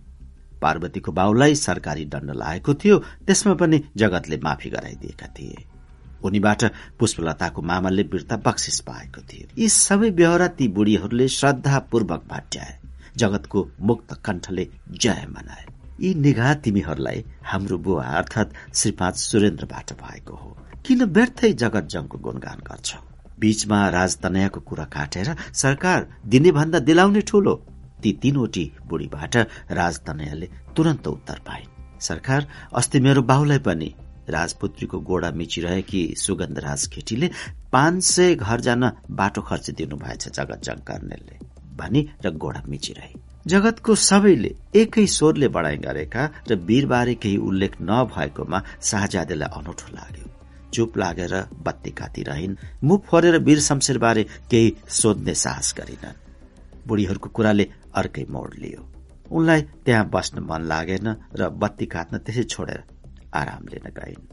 पार्वतीको 0.62 1.12
बाउलाई 1.12 1.54
सरकारी 1.54 2.04
दण्ड 2.04 2.30
लागेको 2.30 2.74
थियो 2.74 2.98
त्यसमा 2.98 3.54
पनि 3.54 3.82
जगतले 3.96 4.36
माफी 4.36 4.70
गराइदिएका 4.70 5.26
थिए। 5.26 5.64
उनीबाट 6.24 6.64
पुष्पलताको 6.98 7.62
मामाले 7.62 8.02
बिर्ता 8.02 8.36
बक्सिस 8.36 8.80
पाएको 8.80 9.20
थियो। 9.20 9.48
यी 9.58 9.68
सबै 9.68 10.10
व्यवहार 10.10 10.46
ती 10.46 10.68
बुढीहरूले 10.68 11.28
श्रद्धापूर्वक 11.28 12.24
भाट्याए 12.30 12.78
जगतको 13.18 13.66
मुक्त 13.80 14.14
कण्ठले 14.24 14.68
जय 14.90 15.26
मनाए। 15.30 15.64
यी 16.00 16.14
निगाह 16.16 16.54
तिमीहरूलाई 16.54 17.24
हाम्रो 17.44 17.78
बुवा 17.78 18.04
अर्थात 18.18 18.52
श्रीपाद 18.74 19.14
सुरेन्द्रबाट 19.14 19.92
भएको 20.02 20.36
हो। 20.36 20.56
किन 20.86 21.04
व्यर्थै 21.10 21.52
जगत 21.54 21.88
जङको 21.88 22.18
गुणगान 22.18 22.58
गर्छौ? 22.66 22.98
बीचमा 23.40 23.78
राजतनयाको 23.90 24.60
कुरा 24.60 24.84
काटेर 24.92 25.34
सरकार 25.54 26.06
दिने 26.26 26.52
भन्दा 26.52 26.78
दिलाउने 26.78 27.20
ठूलो। 27.20 27.54
ती 28.02 28.12
तीनवटी 28.22 28.64
बुढीबाट 28.86 29.36
राजतनयाले 29.72 30.48
तुरन्त 30.76 31.06
उत्तर 31.08 31.38
पाइन् 31.46 32.00
सरकार 32.00 32.46
अस्ति 32.74 33.00
मेरो 33.00 33.22
बाहुलाई 33.22 33.58
पनि 33.58 33.94
राजपुत्रीको 34.30 34.98
गोडा 35.00 35.30
मिचिरहेकी 35.30 36.02
सुगन्ध 36.16 36.58
राज 36.58 36.86
केटीले 36.86 37.30
पाँच 37.72 38.02
सय 38.04 38.34
घर 38.34 38.60
जान 38.60 38.90
बाटो 39.10 39.42
खर्च 39.42 39.70
दिनुभएछ 39.70 40.28
जगत 40.28 40.60
जङ 40.64 40.80
कर्णेलले 40.88 41.38
भनी 41.76 42.00
र 42.24 42.30
गोडा 42.42 42.62
मिचिरहे। 42.68 43.12
जगतको 43.46 43.94
सबैले 43.94 44.50
एकै 44.74 45.06
स्वरले 45.06 45.48
बढाइ 45.48 45.76
गरेका 45.78 46.22
र 46.48 46.54
वीरबारे 46.68 47.14
केही 47.22 47.36
उल्लेख 47.48 47.72
नभएकोमा 47.80 48.58
शाहजादेलाई 48.82 49.50
अनौठो 49.58 49.88
लाग्यो। 49.94 50.26
चुप 50.74 50.98
लागेर 50.98 51.34
बत्ती 51.66 51.90
काटिरहन् 51.90 52.58
मुख 52.84 53.00
फोरेर 53.06 53.36
वीर 53.46 53.60
शमशेरबारे 53.60 54.22
केही 54.50 54.74
सोध्ने 54.90 55.34
साहस 55.34 55.74
गरिनन्। 55.78 56.20
बुढीहरूको 56.86 57.28
कुराले 57.36 57.66
अर्कै 57.94 58.24
मोड 58.30 58.50
लियो। 58.62 58.82
उनलाई 59.30 59.60
त्यहाँ 59.84 60.10
बस्न 60.14 60.36
मन 60.50 60.62
लागेन 60.72 61.08
र 61.38 61.48
बत्ती 61.62 61.86
काट्न 61.86 62.18
त्यसै 62.18 62.44
छोडेर 62.44 62.80
आराम 63.34 63.62
लिन 63.72 63.86
गइन्। 63.98 64.26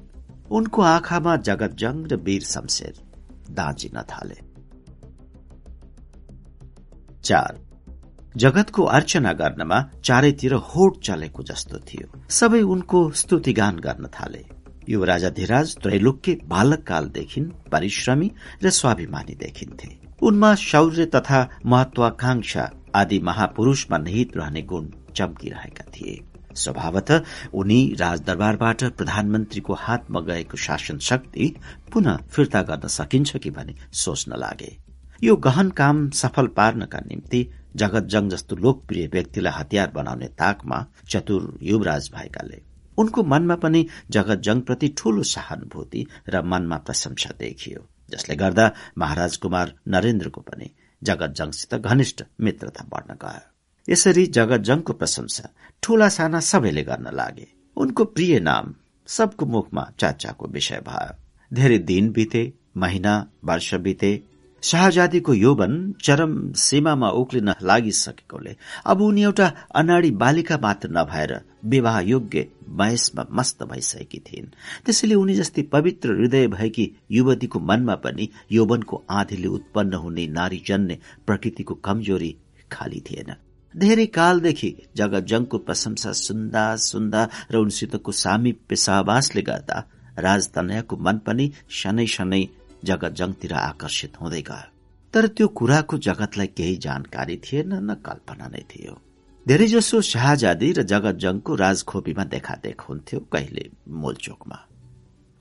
उनको 0.51 0.79
आँखामा 0.81 1.33
जगतजङ 1.47 1.95
र 2.11 2.13
वीर 2.25 2.43
शमशेर 2.43 2.93
दाँचिन 3.51 3.97
थाले 4.09 4.37
चार। 7.23 7.59
जगतको 8.37 8.83
अर्चना 8.83 9.33
गर्नमा 9.33 9.91
चारैतिर 10.03 10.53
होट 10.53 11.03
चलेको 11.03 11.43
जस्तो 11.43 11.77
थियो। 11.77 12.21
सबै 12.29 12.61
उनको 12.61 13.11
स्तुतिगान 13.11 13.79
गर्न 13.79 14.07
थाले। 14.07 14.45
युवराजाधिराज 14.89 15.75
त्रैलोक्य 15.77 16.37
बालककालदेखि 16.45 17.41
परिश्रमी 17.71 18.31
र 18.63 18.69
स्वाभिमानी 18.69 19.35
देखिन्थे। 19.35 19.89
उनमा 20.21 20.55
शौर्य 20.55 21.05
तथा 21.05 21.49
महत्वाकांक्षा 21.65 22.69
आदि 22.95 23.19
महापुरूषमा 23.19 23.97
निहित 23.97 24.37
रहने 24.37 24.61
गुण 24.61 24.87
चम्किरहेका 25.15 25.83
थिए। 25.83 26.19
स्वभावत 26.55 27.23
उनी 27.53 27.95
राजदरबारबाट 27.99 28.83
प्रधानमन्त्रीको 28.83 29.73
हातमा 29.73 30.19
गएको 30.19 30.57
शासन 30.57 30.97
शक्ति 30.97 31.55
पुनः 31.91 32.17
फिर्ता 32.17 32.61
गर्न 32.61 32.87
सकिन्छ 32.87 33.37
कि 33.37 33.49
भनी 33.49 33.75
सोच्न 33.93 34.37
लागे। 34.37 34.82
यो 35.23 35.35
गहन 35.35 35.69
काम 35.69 36.09
सफल 36.11 36.47
पार्नका 36.47 36.99
निम्ति 36.99 37.39
जगतजङ 37.75 38.29
जस्तो 38.29 38.55
लोकप्रिय 38.55 39.07
व्यक्तिलाई 39.07 39.53
हतियार 39.57 39.91
बनाउने 39.91 40.27
ताकमा 40.39 40.79
चतुर 41.09 41.43
युवराज 41.61 42.09
भएकाले। 42.15 42.61
उनको 42.97 43.23
मनमा 43.23 43.55
पनि 43.55 43.85
जगतजङप्रति 44.11 44.87
ठूलो 44.97 45.23
सहानुभूति 45.23 46.05
र 46.29 46.41
मनमा 46.43 46.77
प्रशंसा 46.77 47.29
देखियो। 47.39 47.87
जसले 48.11 48.35
गर्दा 48.35 48.65
महाराज 48.97 49.37
कुमार 49.37 49.73
नरेन्द्रको 49.87 50.41
पनि 50.41 50.69
जगतजङसित 51.01 51.75
घनिष्ठ 51.75 52.23
मित्रता 52.41 52.83
बढ्न 52.91 53.17
गयो। 53.23 53.91
यसरी 53.91 54.25
जगतजङको 54.37 54.93
प्रशंसा 54.93 55.49
ठूला 55.83 56.09
साना 56.09 56.39
सबैले 56.39 56.83
गर्न 56.83 57.15
लागे। 57.15 57.47
उनको 57.77 58.05
प्रिय 58.05 58.39
नाम 58.39 58.73
सबको 59.07 59.45
मुखमा 59.45 59.87
चर्चाको 59.99 60.47
विषय 60.47 60.83
भयो। 60.87 61.17
धेरै 61.51 61.77
दिन 61.77 62.11
बिते 62.11 62.43
महिना 62.77 63.15
वर्ष 63.45 63.73
बिते 63.87 64.13
शाहजादीको 64.63 65.33
यौवन 65.33 65.73
चरम 66.03 66.33
सीमामा 66.55 67.09
उक्लिन 67.21 67.49
लागिसकेकोले 67.69 68.55
अब 68.91 69.01
उनी 69.01 69.23
एउटा 69.23 69.47
अनाडी 69.75 70.11
बालिका 70.23 70.57
मात्र 70.57 70.89
नभएर 70.97 71.31
विवाह 71.73 71.99
योग्य 72.13 72.47
वयसमा 72.79 73.25
मस्त 73.37 73.63
भइसकेकी 73.71 74.19
थिइन्। 74.27 74.47
त्यसैले 74.85 75.15
उनी 75.15 75.35
जस्तै 75.35 75.61
पवित्र 75.73 76.15
हृदय 76.19 76.47
भएकी 76.55 76.85
युवतीको 77.11 77.59
मनमा 77.59 77.95
पनि 78.03 78.29
यौवनको 78.51 79.03
आँधीले 79.11 79.47
उत्पन्न 79.57 79.93
हुने 80.03 80.27
नारी 80.37 80.63
जन्ने 80.67 80.99
प्रकृतिको 81.27 81.73
कमजोरी 81.85 82.31
खाली 82.71 83.01
थिएन। 83.09 83.35
धेरै 83.73 84.05
कालदेखि 84.17 84.69
जगतजङको 84.97 85.57
प्रशंसा 85.67 86.11
सुन्दा 86.23 86.65
सुन्दा 86.89 87.21
र 87.51 87.55
उनसितको 87.57 88.11
सामिप्य 88.23 88.75
सहवासले 88.85 89.41
गर्दा 89.41 89.77
राजतनयाको 90.19 90.97
मन 91.05 91.17
पनि 91.25 91.51
शनै 91.79 92.05
शनै 92.07 92.43
जगतजङतिर 92.83 93.53
आकर्षित 93.53 94.13
हुँदै 94.21 94.41
गयो। 94.41 94.71
तर 95.13 95.27
त्यो 95.27 95.47
कुराको 95.57 95.97
जगतलाई 96.07 96.47
केही 96.57 96.75
जानकारी 96.85 97.37
थिएन 97.45 97.73
न 97.73 97.93
कल्पना 98.05 98.47
नै 98.47 98.63
थियो। 98.71 98.93
धेरैजसो 99.45 100.01
शाहजादी 100.03 100.71
र 100.71 100.83
जगतजङको 100.83 101.55
राजखोपीमा 101.55 102.23
देखादेख 102.33 102.81
हुन्थ्यो 102.81 103.19
कहिले 103.33 103.63
मोलचोकमा। 104.03 104.59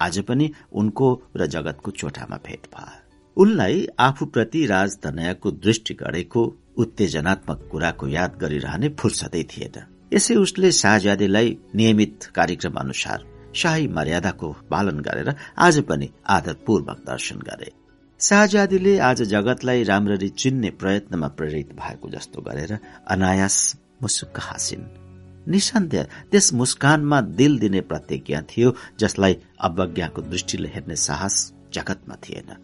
आज 0.00 0.18
पनि 0.28 0.50
उनको 0.72 1.08
र 1.36 1.46
जगतको 1.46 1.90
चोटामा 1.90 2.36
भेट 2.46 2.66
भयो 2.74 3.00
उनलाई 3.36 3.86
आफूप्रति 3.98 4.64
राजधनयाको 4.66 5.50
दृष्टि 5.64 5.94
गढेको 5.94 6.42
उत्तेजनात्मक 6.78 7.68
कुराको 7.70 8.08
याद 8.08 8.32
गरिरहने 8.42 8.88
फुर्सदै 9.00 9.42
थिएन। 9.52 9.76
यसै 10.12 10.34
उसले 10.36 10.72
शाहजादीलाई 10.72 11.56
नियमित 11.74 12.24
कार्यक्रम 12.34 12.74
अनुसार 12.76 13.24
शाही 13.54 13.86
मर्यादाको 13.88 14.52
पालन 14.70 14.98
गरेर 14.98 15.34
आज 15.58 15.78
पनि 15.80 16.08
आदरपूर्वक 16.26 16.98
दर्शन 17.06 17.38
गरे। 17.38 17.70
शाहजादीले 18.20 18.98
आज 18.98 19.22
जगतलाई 19.22 19.82
राम्ररी 19.82 20.28
चिन्ने 20.28 20.70
प्रयत्नमा 20.70 21.28
प्रेरित 21.28 21.72
भएको 21.72 22.10
जस्तो 22.10 22.42
गरेर 22.42 22.78
अनायास 23.08 23.56
मुसुक्क 24.02 24.38
हाँसिन्। 24.40 24.84
निसन्देह 25.48 26.06
त्यस 26.30 26.52
मुस्कानमा 26.54 27.20
दिल 27.20 27.58
दिने 27.58 27.80
प्रतिज्ञा 27.80 28.42
थियो 28.42 28.74
जसलाई 29.00 29.36
अवज्ञाको 29.60 30.22
दृष्टिले 30.22 30.68
हेर्ने 30.68 30.96
साहस 30.96 31.52
जगतमा 31.74 32.16
थिएन। 32.24 32.54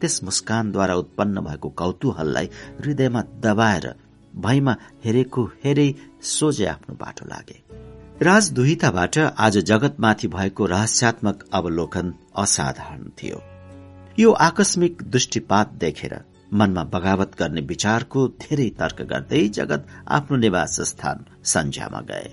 त्यस 0.00 0.22
मुस्कानद्वारा 0.24 0.94
उत्पन्न 0.94 1.40
भएको 1.40 1.68
कौतूहललाई 1.70 2.50
हृदयमा 2.80 3.22
दबाएर 3.40 3.94
भैमा 4.36 4.76
हेरेको 5.04 5.44
हेरै 5.64 5.94
सोझे 6.22 6.66
आफ्नो 6.66 6.94
बाटो 6.94 7.26
लागे। 7.26 7.67
राजदुहिताबाट 8.22 9.16
आज 9.18 9.56
जगतमाथि 9.58 10.28
भएको 10.28 10.66
रहस्यात्मक 10.66 11.42
अवलोकन 11.54 12.12
असाधारण 12.36 13.02
थियो। 13.18 13.40
यो 14.18 14.30
आकस्मिक 14.44 15.02
दृष्टिपात 15.02 15.72
देखेर 15.74 16.14
मनमा 16.52 16.82
बगावत 16.84 17.36
गर्ने 17.38 17.60
विचारको 17.60 18.26
धेरै 18.42 18.68
तर्क 18.78 19.02
गर्दै 19.02 19.42
जगत 19.48 19.86
आफ्नो 20.08 20.36
निवास 20.36 20.80
स्थान 20.80 21.24
सन्झ्यामा 21.44 22.00
गए। 22.10 22.30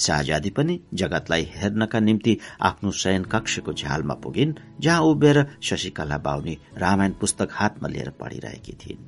शाहजादी 0.00 0.50
पनि 0.50 0.78
जगतलाई 0.94 1.44
हेर्नका 1.54 2.00
निम्ति 2.00 2.36
आफ्नो 2.60 2.90
शयन 3.00 3.24
कक्षको 3.24 3.72
झ्यालमा 3.72 4.14
पुगिन् 4.14 4.54
जहाँ 4.80 5.02
उभिएर 5.02 5.44
शशिकला 5.62 6.18
बाहुनी 6.18 6.56
रामायण 6.76 7.12
पुस्तक 7.20 7.48
हातमा 7.52 7.88
लिएर 7.88 8.10
पढिरहेकी 8.20 8.72
थिइन्। 8.80 9.04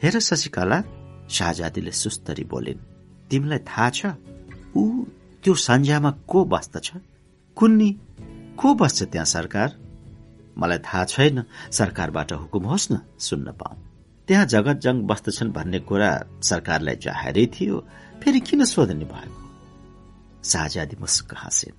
हेर 0.00 0.18
शशिकला 0.20 0.82
शाहजादीले 1.30 1.92
सुस्तरी 1.92 2.44
बोलिन् 2.54 2.80
तिमीलाई 3.30 3.58
थाहा 3.68 3.90
छ 3.90 4.14
ऊ 4.76 4.84
त्यो 5.44 5.54
सन्झ्यामा 5.54 6.10
को 6.10 6.44
बस्दछ 6.44 6.90
कुन्नी 7.56 7.90
को 8.58 8.74
बस्छ 8.74 9.02
त्यहाँ 9.02 9.24
सरकार? 9.24 9.76
मलाई 10.58 10.78
थाहा 10.78 11.04
छैन 11.04 11.44
सरकारबाट 11.72 12.32
हुकुम 12.32 12.64
होस् 12.64 12.92
न 12.92 12.98
सुन्न 13.18 13.52
पाऊ। 13.52 13.76
त्यहाँ 14.28 14.46
जगत 14.46 14.76
जङ 14.76 15.02
बस्दछन् 15.02 15.52
भन्ने 15.52 15.80
कुरा 15.80 16.10
सरकारलाई 16.42 16.96
जाहेरै 16.96 17.46
थियो 17.46 17.84
फेरि 18.22 18.40
किन 18.40 18.64
सोधनी 18.64 19.04
भएको? 19.04 19.40
शाहजादी 20.44 20.96
मुस्क 21.00 21.34
हाँसिन् 21.36 21.76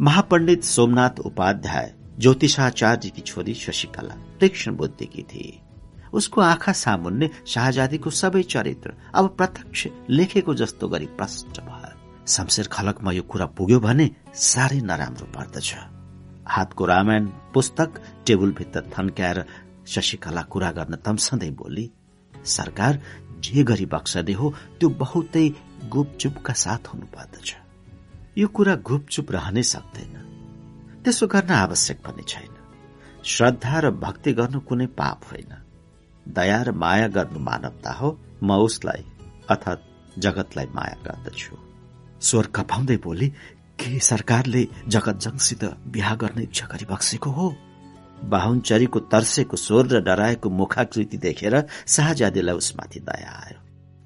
महापण्डित 0.00 0.64
सोमनाथ 0.64 1.20
उपाध्याय 1.20 1.94
ज्योतिषाचार्यकी 2.18 3.20
छोरी 3.20 3.54
शशिकला 3.54 4.14
तीक्ष्ण 4.40 4.76
बुद्धिकी 4.76 5.22
थिए। 5.22 5.60
उसको 6.12 6.40
आँखा 6.40 6.72
सामुन्ने 6.72 7.30
शाहजादीको 7.46 8.10
सबै 8.10 8.42
चरित्र 8.42 8.94
अब 9.14 9.28
प्रत्यक्ष 9.38 9.86
लेखेको 10.10 10.54
जस्तो 10.54 10.88
गरी 10.88 11.06
प्रष्ट 11.06 11.60
भयो। 11.60 11.77
शमशेर 12.28 12.66
खलकमा 12.72 13.12
यो 13.12 13.22
कुरा 13.22 13.46
पुग्यो 13.46 13.80
भने 13.80 14.10
साह्रै 14.34 14.80
नराम्रो 14.80 15.26
पर्दछ। 15.26 15.68
हातको 16.48 16.84
रामायण 16.86 17.24
पुस्तक 17.54 17.90
टेबुलभित्र 18.26 18.80
थन्क्याएर 18.98 19.38
शशिकला 19.86 20.42
कुरा 20.42 20.70
गर्न 20.70 20.94
तम्सँदै 20.96 21.50
बोली 21.50 21.90
सरकार 22.44 23.02
जे 23.40 23.62
गरी 23.64 23.86
बक्सदे 23.86 24.32
हो 24.32 24.54
त्यो 24.80 24.88
बहुतै 24.88 25.48
गुपचुपका 25.88 26.52
साथ 26.52 26.82
हुनुपर्दछ। 26.94 27.48
यो 28.38 28.48
कुरा 28.48 28.74
गुपचुप 28.74 29.30
रहनै 29.32 29.62
सक्दैन। 29.62 30.14
त्यसो 31.04 31.26
गर्न 31.26 31.50
आवश्यक 31.50 31.98
पनि 32.06 32.22
छैन। 32.28 32.54
श्रद्धा 33.24 33.78
र 33.80 33.90
भक्ति 33.90 34.32
गर्नु 34.32 34.60
कुनै 34.60 34.86
पाप 34.86 35.20
होइन। 35.24 35.52
दया 36.28 36.62
र 36.62 36.72
माया 36.72 37.08
गर्नु 37.08 37.38
मानवता 37.38 37.92
हो। 37.92 38.18
म 38.42 38.52
उसलाई 38.58 39.02
अर्थात् 39.50 39.88
जगतलाई 40.18 40.66
माया 40.74 40.96
गर्दछु। 41.06 41.67
स्वर 42.20 42.46
कपाउँदै 42.54 42.96
बोली 42.96 43.28
के 43.78 43.98
सरकारले 44.00 44.66
जगतजङसित 44.88 45.64
बिहा 45.86 46.14
गर्ने 46.14 46.42
इच्छा 46.42 46.66
गरिबक्सेको 46.66 47.30
हो? 47.30 47.56
बाहुनचरीको 48.24 48.98
तर्सेको 49.00 49.56
स्वर 49.56 49.86
र 49.86 50.00
डराएको 50.00 50.50
मुखाकृति 50.50 51.16
देखेर 51.16 51.54
शाहजादीलाई 51.86 52.54
उसमाथि 52.54 53.00
दया 53.00 53.32
आयो। 53.46 53.58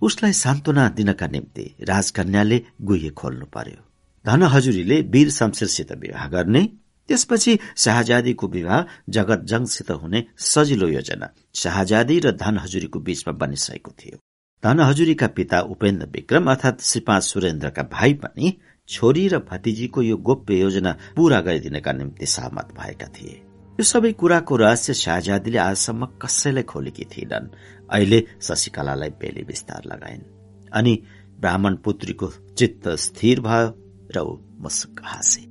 उसलाई 0.02 0.32
सान्त्वना 0.32 0.88
दिनका 0.88 1.26
निम्ति 1.26 1.64
राजकन्याले 1.88 2.62
गुहे 2.82 3.10
खोल्नु 3.10 3.46
पर्यो। 3.46 3.80
धन 4.24 4.42
हजुरीले 4.42 5.00
वीर 5.02 5.30
शमशेरसित 5.30 5.92
विवाह 5.92 6.28
गर्ने 6.28 6.62
त्यसपछि 7.08 7.58
शाहजादीको 7.76 8.48
विवाह 8.48 8.84
जगतजङसित 9.08 9.90
हुने 9.90 10.24
सजिलो 10.38 10.88
योजना 10.88 11.28
शाहजादी 11.54 12.18
र 12.18 12.30
धन 12.32 12.58
हजुरीको 12.58 12.98
बीचमा 13.00 13.32
बनिसकेको 13.32 13.90
थियो। 13.90 14.18
धन 14.62 14.80
हजुरीका 14.80 15.26
पिता 15.28 15.60
उपेन्द्र 15.68 16.06
विक्रम 16.06 16.50
अर्थात 16.50 16.80
श्रीपा 16.80 17.18
सुरेन्द्रका 17.20 17.82
भाइ 17.92 18.12
पनि 18.14 18.52
छोरी 18.88 19.26
र 19.28 19.38
भतिजीको 19.50 20.02
यो 20.02 20.16
गोप्य 20.18 20.58
योजना 20.58 20.92
पूरा 21.16 21.40
गरिदिनका 21.40 21.92
निम्ति 21.92 22.26
सहमत 22.26 22.68
भएका 22.78 23.06
थिए 23.06 23.34
यो 23.78 23.84
सबै 23.84 24.12
कुराको 24.12 24.56
रहस्य 24.56 24.94
शाहजादीले 24.94 25.58
आजसम्म 25.58 26.06
कसैलाई 26.22 26.62
खोलेकी 26.62 27.04
थिएनन् 27.10 27.48
अहिले 27.90 28.22
शशिकलालाई 28.40 29.10
बेली 29.18 29.42
विस्तार 29.42 29.82
लगाइन् 29.86 30.22
अनि 30.72 30.94
ब्राह्मण 31.40 31.76
पुत्रीको 31.84 32.30
चित्त 32.58 32.88
स्थिर 33.00 33.40
भयो 33.40 33.68
र 34.16 34.18
ऊ 34.20 34.38
मुस्क 34.62 35.02
हाँसे 35.04 35.42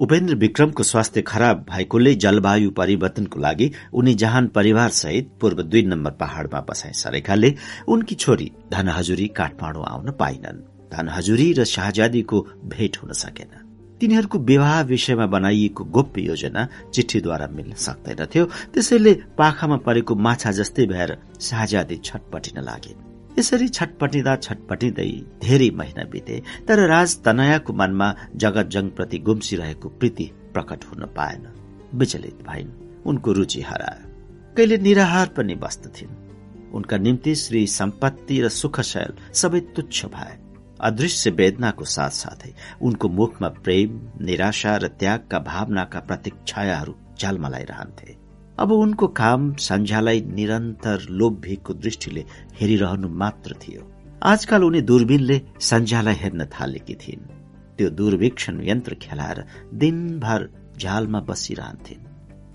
उपेन्द्र 0.00 0.34
विक्रमको 0.34 0.82
स्वास्थ्य 0.82 1.22
खराब 1.22 1.64
भएकोले 1.70 2.14
जलवायु 2.14 2.70
परिवर्तनको 2.70 3.40
लागि 3.40 3.70
उनी 3.94 4.14
जहान 4.14 4.46
परिवार 4.48 4.90
सहित 4.90 5.30
पूर्व 5.40 5.62
दुई 5.62 5.82
नम्बर 5.82 6.10
पहाड़मा 6.20 6.60
बसाइ 6.60 6.92
सरेकाले 6.92 7.54
उनकी 7.88 8.14
छोरी 8.14 8.50
धनहजुरी 8.72 9.28
काठमाडौँ 9.38 9.84
आउन 9.88 10.10
पाइनन्। 10.20 10.60
धनहजुरी 10.92 11.52
र 11.52 11.64
शाहजादीको 11.64 12.40
भेट 12.66 12.96
हुन 13.02 13.12
सकेन। 13.14 13.52
तिनीहरूको 14.00 14.38
विवाह 14.38 14.80
विषयमा 14.82 15.26
बनाइएको 15.26 15.84
गोप्य 15.88 16.22
योजना 16.22 16.68
चिठीद्वारा 16.94 17.46
मिल्न 17.48 17.74
सक्दैनथ्यो 17.80 18.44
त्यसैले 18.74 19.14
पाखामा 19.38 19.76
परेको 19.80 20.14
माछा 20.14 20.52
जस्तै 20.52 20.86
भएर 20.86 21.16
शाहजादी 21.40 21.96
छटपटिन 22.04 22.62
लागिन्। 22.62 23.15
यसरी 23.38 23.68
छटपटिँदा 23.68 24.36
छटपटिँदै 24.36 25.10
धेरै 25.42 25.70
महिना 25.70 26.04
बिते 26.04 26.42
तर 26.68 26.86
राज 26.88 27.16
तनयाको 27.24 27.72
मनमा 27.72 28.08
जगत 28.36 28.66
जङप्रति 28.66 29.18
गुम्सिरहेको 29.18 29.88
प्रीति 29.88 30.30
प्रकट 30.52 30.84
हुन 30.84 31.04
पाएन। 31.16 31.46
विचलित 31.94 32.38
भइन्। 32.48 32.70
उनको 33.06 33.32
रुचि 33.32 33.60
हरायो 33.60 34.54
कहिले 34.56 34.78
निराहार 34.78 35.28
पनि 35.28 35.54
बस्दथिन् 35.54 36.74
उनका 36.74 36.96
निम्ति 36.96 37.34
श्री 37.34 37.66
सम्पत्ति 37.66 38.40
र 38.40 38.48
सुखशैल 38.48 39.12
सबै 39.32 39.60
तुच्छ 39.76 40.04
भए। 40.06 40.34
अदृश्य 40.80 41.30
वेदनाको 41.30 41.84
साथ 41.84 42.10
साथै 42.10 42.52
उनको 42.82 43.08
मुखमा 43.08 43.48
प्रेम 43.48 44.00
निराशा 44.20 44.76
र 44.76 44.88
त्यागका 45.00 45.38
भावनाका 45.38 46.00
प्रतीक 46.00 46.34
छायाहरू 46.46 46.94
झलमलाइरहन्थे। 47.20 48.25
अब 48.58 48.72
उनको 48.72 49.06
काम 49.06 49.54
सन्झ्यालाई 49.54 50.20
निरन्तर 50.20 51.06
लोभ्यको 51.10 51.74
दृष्टिले 51.74 52.24
हेरिरहनु 52.60 53.08
मात्र 53.08 53.54
थियो। 53.54 53.82
आजकल 54.22 54.62
उनी 54.62 54.80
दूरबीनले 54.80 55.40
सन्झ्यालाई 55.60 56.14
हेर्न 56.14 56.44
थालेकी 56.44 56.94
थिइन्। 56.94 57.28
त्यो 57.78 57.90
दूरवीक्षण 57.90 58.60
यन्त्र 58.64 58.94
खेलाएर 58.94 59.44
दिनभर 59.74 60.48
झालमा 60.78 61.20
बसिरहन्थिन्। 61.20 62.06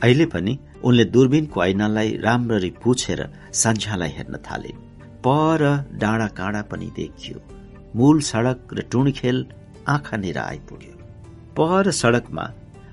अहिले 0.03 0.25
पनि 0.25 0.59
उनले 0.83 1.05
दूरबीनको 1.05 1.63
ऐनालाई 1.63 2.17
राम्ररी 2.17 2.69
पुछेर 2.83 3.29
सन्झ्यालाई 3.53 4.09
हेर्न 4.09 4.37
थालिन्। 4.37 4.79
पर 5.25 5.61
डाँडा 5.93 6.27
काँडा 6.27 6.61
पनि 6.61 6.85
देखियो। 6.85 7.41
मूल 7.95 8.21
सड़क 8.21 8.73
र 8.73 8.81
टुणखेल 8.91 9.45
आँखा 9.87 10.17
निर 10.17 10.37
आइपुग्यो। 10.37 10.95
पर 11.57 11.91
सड़कमा 11.91 12.43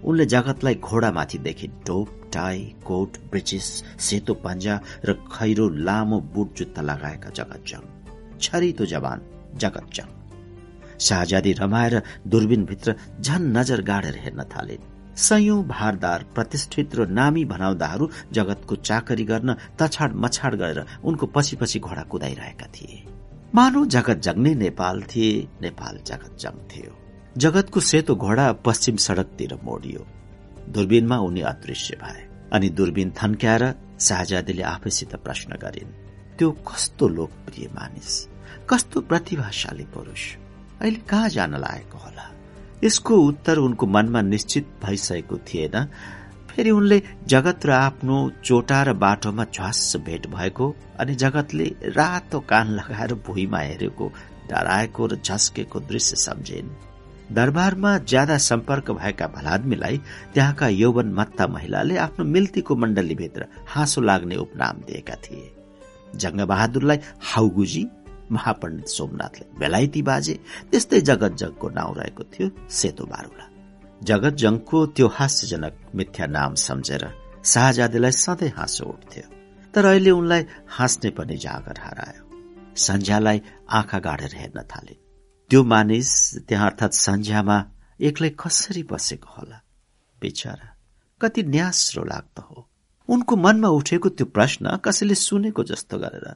उनले 0.05 0.25
जगतलाई 0.27 0.75
घोडामाथि 0.75 1.39
देखिन् 1.39 1.81
टोप 1.87 2.09
टाई 2.33 2.59
कोट 2.87 3.17
ब्रिचिस 3.31 3.67
सेतो 4.07 4.35
पन्जा 4.45 4.75
र 5.05 5.13
खैरो 5.33 5.69
लामो 5.87 6.21
बुट 6.35 6.49
जुत्ता 6.59 6.83
लगाएका 6.83 7.31
जगतजङ 7.39 7.83
छरितो 8.41 8.85
जवान 8.87 9.21
जगतजङ 9.63 10.09
शाहजादी 11.07 11.53
रमाएर 11.53 12.03
दूरबीनभित्र 12.27 12.95
झन 13.21 13.43
नजर 13.57 13.81
गाडेर 13.83 14.17
हेर्न 14.19 14.43
थालिन्। 14.55 14.87
सयौं 15.19 15.63
भारदार 15.69 16.25
प्रतिष्ठित 16.35 16.95
र 16.95 17.07
नामी 17.09 17.45
भनाउँदाहरू 17.45 18.09
जगतको 18.33 18.77
चाकरी 18.89 19.25
गर्न 19.25 19.57
तछाड 19.79 20.15
मछाड 20.15 20.55
गरेर 20.55 20.85
उनको 21.05 21.27
पछि 21.35 21.57
पछि 21.57 21.79
घोडा 21.79 22.03
कुदाइरहेका 22.03 22.67
थिए। 22.75 23.03
मानव 23.55 23.87
जगत 23.95 24.19
जग्ने 24.27 24.55
नेपाल 24.55 25.03
थिए 25.11 25.47
नेपाल 25.63 25.99
जगत 26.07 26.37
जङ 26.41 26.55
थियो। 26.71 26.93
जगतको 27.37 27.81
सेतो 27.81 28.14
घोडा 28.14 28.53
पश्चिम 28.53 28.97
सड़कतिर 28.97 29.55
मोडियो। 29.64 30.07
दूरबीनमा 30.69 31.17
उनी 31.19 31.41
अदृश्य 31.41 31.97
भए 32.03 32.27
अनि 32.53 32.69
दूरबीन 32.69 33.11
थन्क्याएर 33.11 33.75
शाहजादीले 34.01 34.62
आफैसित 34.62 35.17
प्रश्न 35.17 35.59
गरिन् 35.62 35.93
त्यो 36.38 36.51
कस्तो 36.51 37.09
लोकप्रिय 37.09 37.69
मानिस? 37.75 38.29
कस्तो 38.71 39.01
प्रतिभाशाली 39.01 39.85
पुरुष? 39.85 40.23
अहिले 40.81 41.01
कहाँ 41.09 41.29
जान 41.29 41.57
लागेको 41.57 41.99
होला? 41.99 42.31
यसको 42.85 43.17
उत्तर 43.17 43.59
उनको 43.59 43.87
मनमा 43.87 44.23
निश्चित 44.23 44.67
भइसकेको 44.85 45.38
थिएन। 45.38 45.85
फेरि 46.49 46.71
उनले 46.71 47.03
जगत 47.27 47.67
र 47.67 47.71
आफ्नो 47.71 48.17
चोटा 48.45 48.83
र 48.83 48.93
बाटोमा 48.93 49.45
झ्वास 49.45 49.97
भेट 50.07 50.27
भएको 50.27 50.75
अनि 51.01 51.14
जगतले 51.14 51.64
रातो 51.97 52.41
कान 52.41 52.67
लगाएर 52.69 53.14
भुइँमा 53.14 53.59
हेरेको 53.59 54.12
डराएको 54.51 55.07
र 55.07 55.21
झस्केको 55.25 55.81
दृश्य 55.81 56.17
सम्झिन्। 56.17 56.88
दरबारमा 57.33 57.97
ज्यादा 58.11 58.37
सम्पर्क 58.38 58.91
भएका 58.91 59.27
भलादमीलाई 59.37 59.97
त्यहाँका 60.35 60.69
यौवन 60.69 61.12
मत्ता 61.12 61.47
महिलाले 61.47 61.97
आफ्नो 62.07 62.25
मिल्तीको 62.25 62.77
मण्डलीभित्र 62.77 63.47
हाँसो 63.69 64.01
लाग्ने 64.01 64.37
उपनाम 64.37 64.77
दिएका 64.87 65.14
थिए। 65.25 65.51
जङ्गबहादुरलाई 66.17 66.99
हाउगुजी 67.31 67.85
महापण्डित 68.33 68.88
सोमनाथले 68.88 69.47
बेलायती 69.61 70.03
बाजे 70.03 70.35
त्यस्तै 70.71 71.01
जगत 71.01 71.33
जगको 71.43 71.69
नाउँ 71.69 71.95
रहेको 71.97 72.23
थियो 72.33 72.49
सेतो 72.71 73.05
बारुला। 73.12 73.47
जगत 74.03 74.35
जङको 74.43 74.79
त्यो 74.97 75.07
हास्यजनक 75.09 75.75
मिथ्या 75.95 76.27
नाम 76.27 76.55
सम्झेर 76.67 77.05
शाहजादीलाई 77.45 78.12
सधैँ 78.25 78.51
हाँसो 78.57 78.85
उठ्थ्यो। 78.85 79.27
तर 79.75 79.85
अहिले 79.85 80.11
उनलाई 80.11 80.43
हाँस्ने 80.77 81.11
पनि 81.11 81.37
जागर 81.37 81.77
हरायो। 81.85 82.23
सन्झ्यालाई 82.87 83.43
आँखा 83.79 83.99
गाडेर 83.99 84.35
हेर्न 84.35 84.62
थालिन् 84.73 85.08
त्यो 85.51 85.63
मानिस 85.65 86.11
त्यहाँ 86.49 86.67
अर्थात 86.71 86.93
सन्झ्यामा 86.93 87.57
एक्लै 88.01 88.31
कसरी 88.39 88.83
बसेको 88.91 89.29
होला? 89.37 89.59
बिचरा 90.21 90.69
कति 91.21 91.43
न्यास्रो 91.43 92.05
लाग्दो 92.05 92.43
हो। 92.49 92.69
उनको 93.09 93.37
मनमा 93.37 93.69
उठेको 93.69 94.09
त्यो 94.09 94.27
प्रश्न 94.37 94.77
कसैले 94.85 95.15
सुनेको 95.17 95.63
जस्तो 95.71 95.99
गरेर 95.99 96.27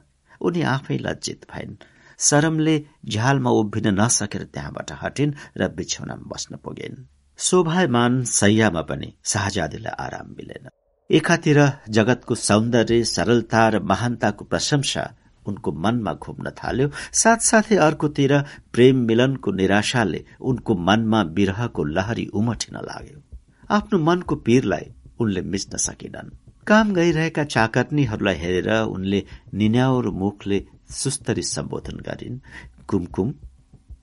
उनी 0.41 0.61
आफै 0.75 0.97
लज्जित 0.97 1.45
भइन्। 1.51 1.75
शरमले 2.19 2.75
झ्यालमा 3.05 3.51
उभिन 3.61 3.87
नसकेर 4.01 4.43
त्यहाँबाट 4.53 4.89
हटिन् 5.01 5.37
र 5.57 5.61
बिछौनामा 5.77 6.25
बस्न 6.33 6.57
पुगिन्। 6.63 7.05
शोभायमान 7.39 8.23
सैयामा 8.39 8.81
पनि 8.89 9.09
शाहजादीलाई 9.23 9.95
आराम 10.05 10.27
मिलेन। 10.37 10.65
एकातिर 11.09 11.59
जगतको 11.89 12.35
सौन्दर्य 12.47 13.03
सरलता 13.05 13.61
र 13.69 13.79
महानताको 13.91 14.45
प्रशंसा 14.45 15.03
उनको 15.47 15.71
मनमा 15.71 16.13
घुम्न 16.13 16.49
थाल्यो। 16.49 16.91
साथसाथै 17.13 17.75
अर्कोतिर 17.75 18.41
प्रेम 18.73 18.97
मिलनको 18.97 19.51
निराशाले 19.51 20.25
उनको 20.41 20.75
मनमा 20.75 21.21
विरहको 21.21 21.83
लहरी 21.83 22.25
उमटिन 22.25 22.75
लाग्यो। 22.77 23.21
आफ्नो 23.69 23.99
मनको 23.99 24.35
पीरलाई 24.35 24.91
उनले 25.19 25.41
मिच्न 25.41 25.77
सकेनन्। 25.77 26.31
काम 26.67 26.93
गइरहेका 26.93 27.43
चाकर्नीहरूलाई 27.43 28.35
हेरेर 28.35 28.69
उनले 28.81 29.23
निन्याउर 29.53 30.09
मुखले 30.09 30.65
सुस्तरी 30.89 31.41
सम्बोधन 31.41 31.97
गरिन्। 31.97 32.39
कुमकुम 32.87 33.33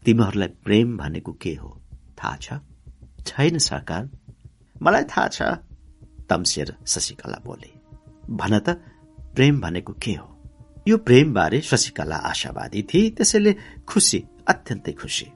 तिमीहरूलाई 0.04 0.48
प्रेम 0.48 0.96
भनेको 0.96 1.32
के 1.32 1.54
हो? 1.54 1.80
थाहा 2.22 2.36
छ? 2.36 2.52
छैन 3.26 3.58
सरकार। 3.58 4.10
मलाई 4.82 5.04
थाहा 5.04 5.28
छ 5.28 5.42
तम्सेर 6.28 6.76
शशिकला 6.86 7.40
बोले। 7.44 7.70
भन 8.30 8.58
त 8.58 8.68
प्रेम 9.34 9.60
भनेको 9.60 9.92
के 9.92 10.12
हो? 10.12 10.39
यो 10.88 10.96
प्रेमबारे 10.96 11.60
शशिकला 11.60 12.16
आशावादी 12.16 12.82
थिए 12.82 13.10
त्यसैले 13.10 13.56
खुसी 13.86 14.24
अत्यन्तै 14.48 14.92
खुसी। 14.92 15.26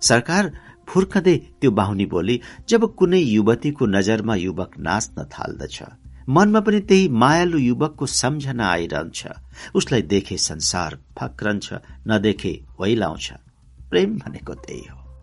सरकार 0.00 0.58
फुर्कदै 0.88 1.36
त्यो 1.36 1.70
बाहुनी 1.70 2.06
बोली 2.06 2.40
जब 2.68 2.94
कुनै 2.94 3.18
युवतीको 3.18 3.86
नजरमा 3.86 4.34
युवक 4.34 4.70
नाच्न 4.78 5.24
थाल्दछ 5.24 5.82
मनमा 6.28 6.60
पनि 6.60 6.80
त्यही 6.80 7.08
मायालु 7.08 7.58
युवकको 7.58 8.06
सम्झना 8.06 8.66
आइरहन्छ। 8.66 9.26
उसलाई 9.74 10.02
देखे 10.02 10.36
संसार 10.38 10.98
फक्रन्छ 11.18 11.74
नदेखे 12.08 12.64
वैलाउँछ। 12.80 13.32
प्रेम 13.90 14.18
भनेको 14.18 14.54
त्यही 14.54 14.80
हो। 14.80 15.20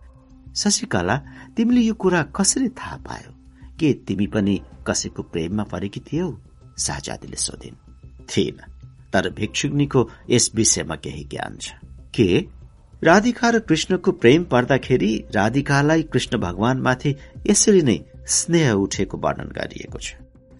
शशिकला 0.54 1.16
तिमीले 1.56 1.80
यो 1.80 1.94
कुरा 1.94 2.22
कसरी 2.22 2.68
थाहा 2.68 2.96
पायो? 2.96 3.32
के 3.80 3.92
तिमी 3.92 4.26
पनि 4.26 4.60
कसैको 4.86 5.22
प्रेममा 5.22 5.62
परेकी 5.62 6.00
थियौ? 6.00 6.38
शाहजादीले 6.78 7.36
सोधिन्। 7.36 7.76
थिएन। 8.30 8.71
तर 9.12 9.28
भिक्षुग्नीको 9.30 10.08
यस 10.30 10.50
विषयमा 10.54 10.96
केही 10.96 11.24
ज्ञान 11.24 11.56
छ। 11.56 11.72
के? 12.14 12.46
राधिका 13.04 13.50
र 13.50 13.58
कृष्णको 13.58 14.12
प्रेम 14.12 14.44
पर्दाखेरि 14.44 15.24
राधिकालाई 15.34 16.02
कृष्ण 16.02 16.38
भगवानमाथि 16.38 17.14
यसरी 17.46 17.82
नै 17.82 17.98
स्नेह 18.26 18.72
उठेको 18.72 19.18
वर्णन 19.18 19.48
गरिएको 19.56 19.98
छ। 19.98 20.14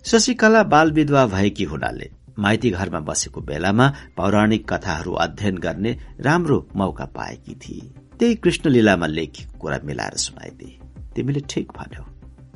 शशिकला 0.04 0.62
बाल 0.62 0.92
विधवा 0.92 1.26
भएकी 1.26 1.64
हुनाले 1.64 2.10
माइती 2.38 2.70
घरमा 2.70 3.00
बसेको 3.00 3.40
बेलामा 3.40 3.86
पौराणिक 4.16 4.72
कथाहरू 4.72 5.12
अध्ययन 5.12 5.58
गर्ने 5.58 5.98
राम्रो 6.20 6.68
मौका 6.76 7.04
पाएकी 7.04 7.54
थिए। 7.54 7.90
त्यही 8.18 8.34
कृष्ण 8.34 8.70
लीलामा 8.70 9.06
लेखिएको 9.06 9.58
कुरा 9.58 9.80
मिलाएर 9.84 10.16
सुनाइदिए। 10.16 10.78
तिमीले 11.14 11.40
ठिक 11.50 11.72
भन्यौ। 11.78 12.04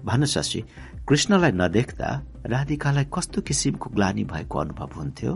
भन 0.04 0.24
शशी 0.24 0.64
कृष्णलाई 1.08 1.52
नदेख्दा 1.52 2.08
राधिकालाई 2.46 3.04
कस्तो 3.14 3.40
किसिमको 3.40 3.90
ग्लानी 3.90 4.24
भएको 4.24 4.58
अनुभव 4.58 4.90
हुन्थ्यो? 4.96 5.34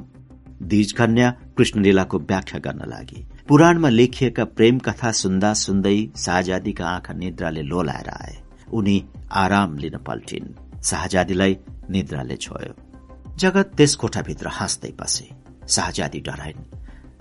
कृष्ण 0.63 1.83
लीलाको 1.83 2.19
व्याख्या 2.19 2.61
गर्न 2.61 2.91
लागि। 2.91 3.27
पुराणमा 3.49 3.89
लेखिएका 3.89 4.45
प्रेम 4.45 4.79
कथा 4.79 5.13
सुन्दा 5.13 5.55
सुन्दै 5.55 6.09
शाहजादीका 6.17 6.89
आँखा 6.89 7.15
निद्राले 7.15 7.63
लोलाएर 7.63 8.09
आए। 8.09 8.43
उनी 8.73 9.05
आराम 9.33 9.79
लिन 9.79 9.99
पल्टिन्। 9.99 10.83
शाहजादीलाई 10.83 11.57
निद्राले 11.91 12.37
छोयो। 12.37 12.75
जगत 13.37 13.73
त्यस 13.77 13.95
कोठाभित्र 13.95 14.49
हाँस्दै 14.49 14.93
बसे। 15.01 15.29
शाहजादी 15.69 16.21
डराइन्। 16.21 16.65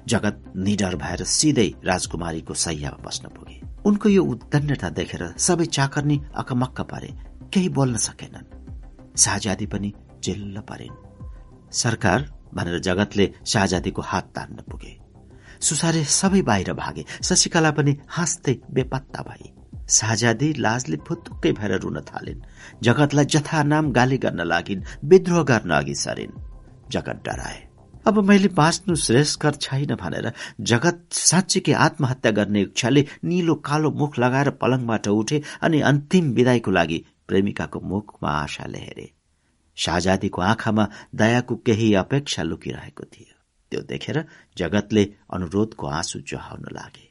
जगत 0.07 0.53
निडर 0.55 0.95
भएर 0.95 1.23
सिधै 1.23 1.73
राजकुमारीको 1.85 2.53
सैयामा 2.53 3.03
बस्न 3.05 3.27
पुगे। 3.27 3.61
उनको 3.85 4.09
यो 4.09 4.23
उद्दण्डता 4.23 4.89
देखेर 4.89 5.33
सबै 5.37 5.65
चाकर्नी 5.65 6.21
अकमक्क 6.35 6.81
परे। 6.81 7.13
केही 7.53 7.69
बोल्न 7.69 7.97
सकेनन्। 7.97 9.17
शाहजादी 9.17 9.65
पनि 9.65 9.93
चिल्ल 10.23 10.59
परिन्। 10.59 10.95
सरकार 11.71 12.38
भनेर 12.53 12.79
जगतले 12.79 13.33
शाहजादीको 13.45 14.01
हात 14.01 14.31
तान्न 14.35 14.63
पुगे। 14.71 14.97
सुसारे 15.61 16.03
सबै 16.03 16.41
बाहिर 16.41 16.73
भागे। 16.73 17.05
शशिकला 17.23 17.71
पनि 17.71 17.97
हाँस्दै 18.07 18.55
बेपत्ता 18.71 19.21
भई। 19.21 19.51
शाहजादी 19.89 20.53
लाजले 20.53 20.97
फुत्तुक्कै 21.07 21.51
भएर 21.51 21.79
रुन 21.79 22.01
थालिन्। 22.01 22.41
जगतलाई 22.83 23.25
जथा 23.25 23.63
नाम 23.63 23.91
गाली 23.91 24.17
गर्न 24.17 24.41
लागिन्। 24.43 24.85
विद्रोह 25.03 25.43
गर्न 25.43 25.69
अघि 25.69 25.95
सरिन्। 25.95 26.39
जगत 26.91 27.21
डराए। 27.25 27.69
अब 28.07 28.23
मैले 28.23 28.47
बाँच्नु 28.47 28.95
श्रेष्ठकर 28.95 29.55
छैन 29.55 29.95
भनेर 29.95 30.31
जगत 30.61 31.03
साँच्चीकै 31.11 31.71
आत्महत्या 31.71 32.31
गर्ने 32.31 32.61
इच्छाले 32.61 33.05
निलो 33.23 33.55
कालो 33.55 33.91
मुख 33.91 34.19
लगाएर 34.19 34.49
पलङबाट 34.49 35.07
उठे 35.07 35.41
अनि 35.61 35.81
अन्तिम 35.81 36.31
विदाईको 36.31 36.71
लागि 36.71 37.05
प्रेमिकाको 37.27 37.79
मुखमा 37.79 38.31
आशाले 38.31 38.77
हेरे 38.77 39.18
शाहजादीको 39.79 40.41
आँखामा 40.41 40.87
दयाको 41.15 41.55
केही 41.65 41.93
अपेक्षा 41.95 42.43
लुकिरहेको 42.43 43.03
थियो। 43.05 43.35
त्यो 43.71 43.81
देखेर 43.89 44.17
जगतले 44.57 45.03
अनुरोधको 45.33 45.87
आँसु 45.89 46.19
जहाउन 46.29 46.65
लागे। 46.73 47.07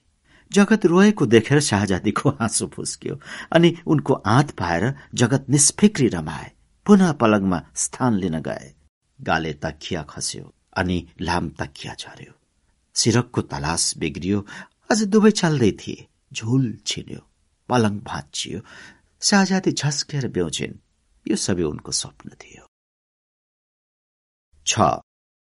जगत 0.50 0.86
रोएको 0.86 1.26
देखेर 1.26 1.60
शाहजादीको 1.60 2.30
हाँसो 2.40 2.66
फुस्क्यो 2.74 3.18
अनि 3.52 3.74
उनको 3.86 4.14
आँत 4.26 4.50
पाएर 4.58 4.84
जगत 5.14 5.46
निष्फिक्री 5.50 6.08
रमाए 6.08 6.50
पुनः 6.86 7.12
पलङमा 7.20 7.58
स्थान 7.76 8.14
लिन 8.18 8.38
गए। 8.40 8.72
गाले 9.18 9.52
तकिया 9.62 10.02
खस्यो 10.10 10.52
अनि 10.76 10.96
लाम 11.20 11.48
तकिया 11.60 11.94
झर्यो 11.94 12.32
सिरकको 12.96 13.40
तलास 13.52 13.84
बिग्रियो 13.98 14.38
अझ 14.90 15.02
दुवै 15.04 15.30
चल्दै 15.40 15.70
थिए 15.80 16.06
झुल 16.32 16.64
छिन्यो 16.86 17.20
पलङ 17.68 17.98
भाँचियो। 18.08 18.60
शाहजादी 19.22 19.72
झस्केर 19.72 20.28
बेउछिन् 20.28 20.80
यो 21.26 21.36
सबै 21.36 21.62
उनको 21.62 21.92
स्वप्न 21.92 22.30
थियो। 22.40 22.57
छ। 24.68 24.88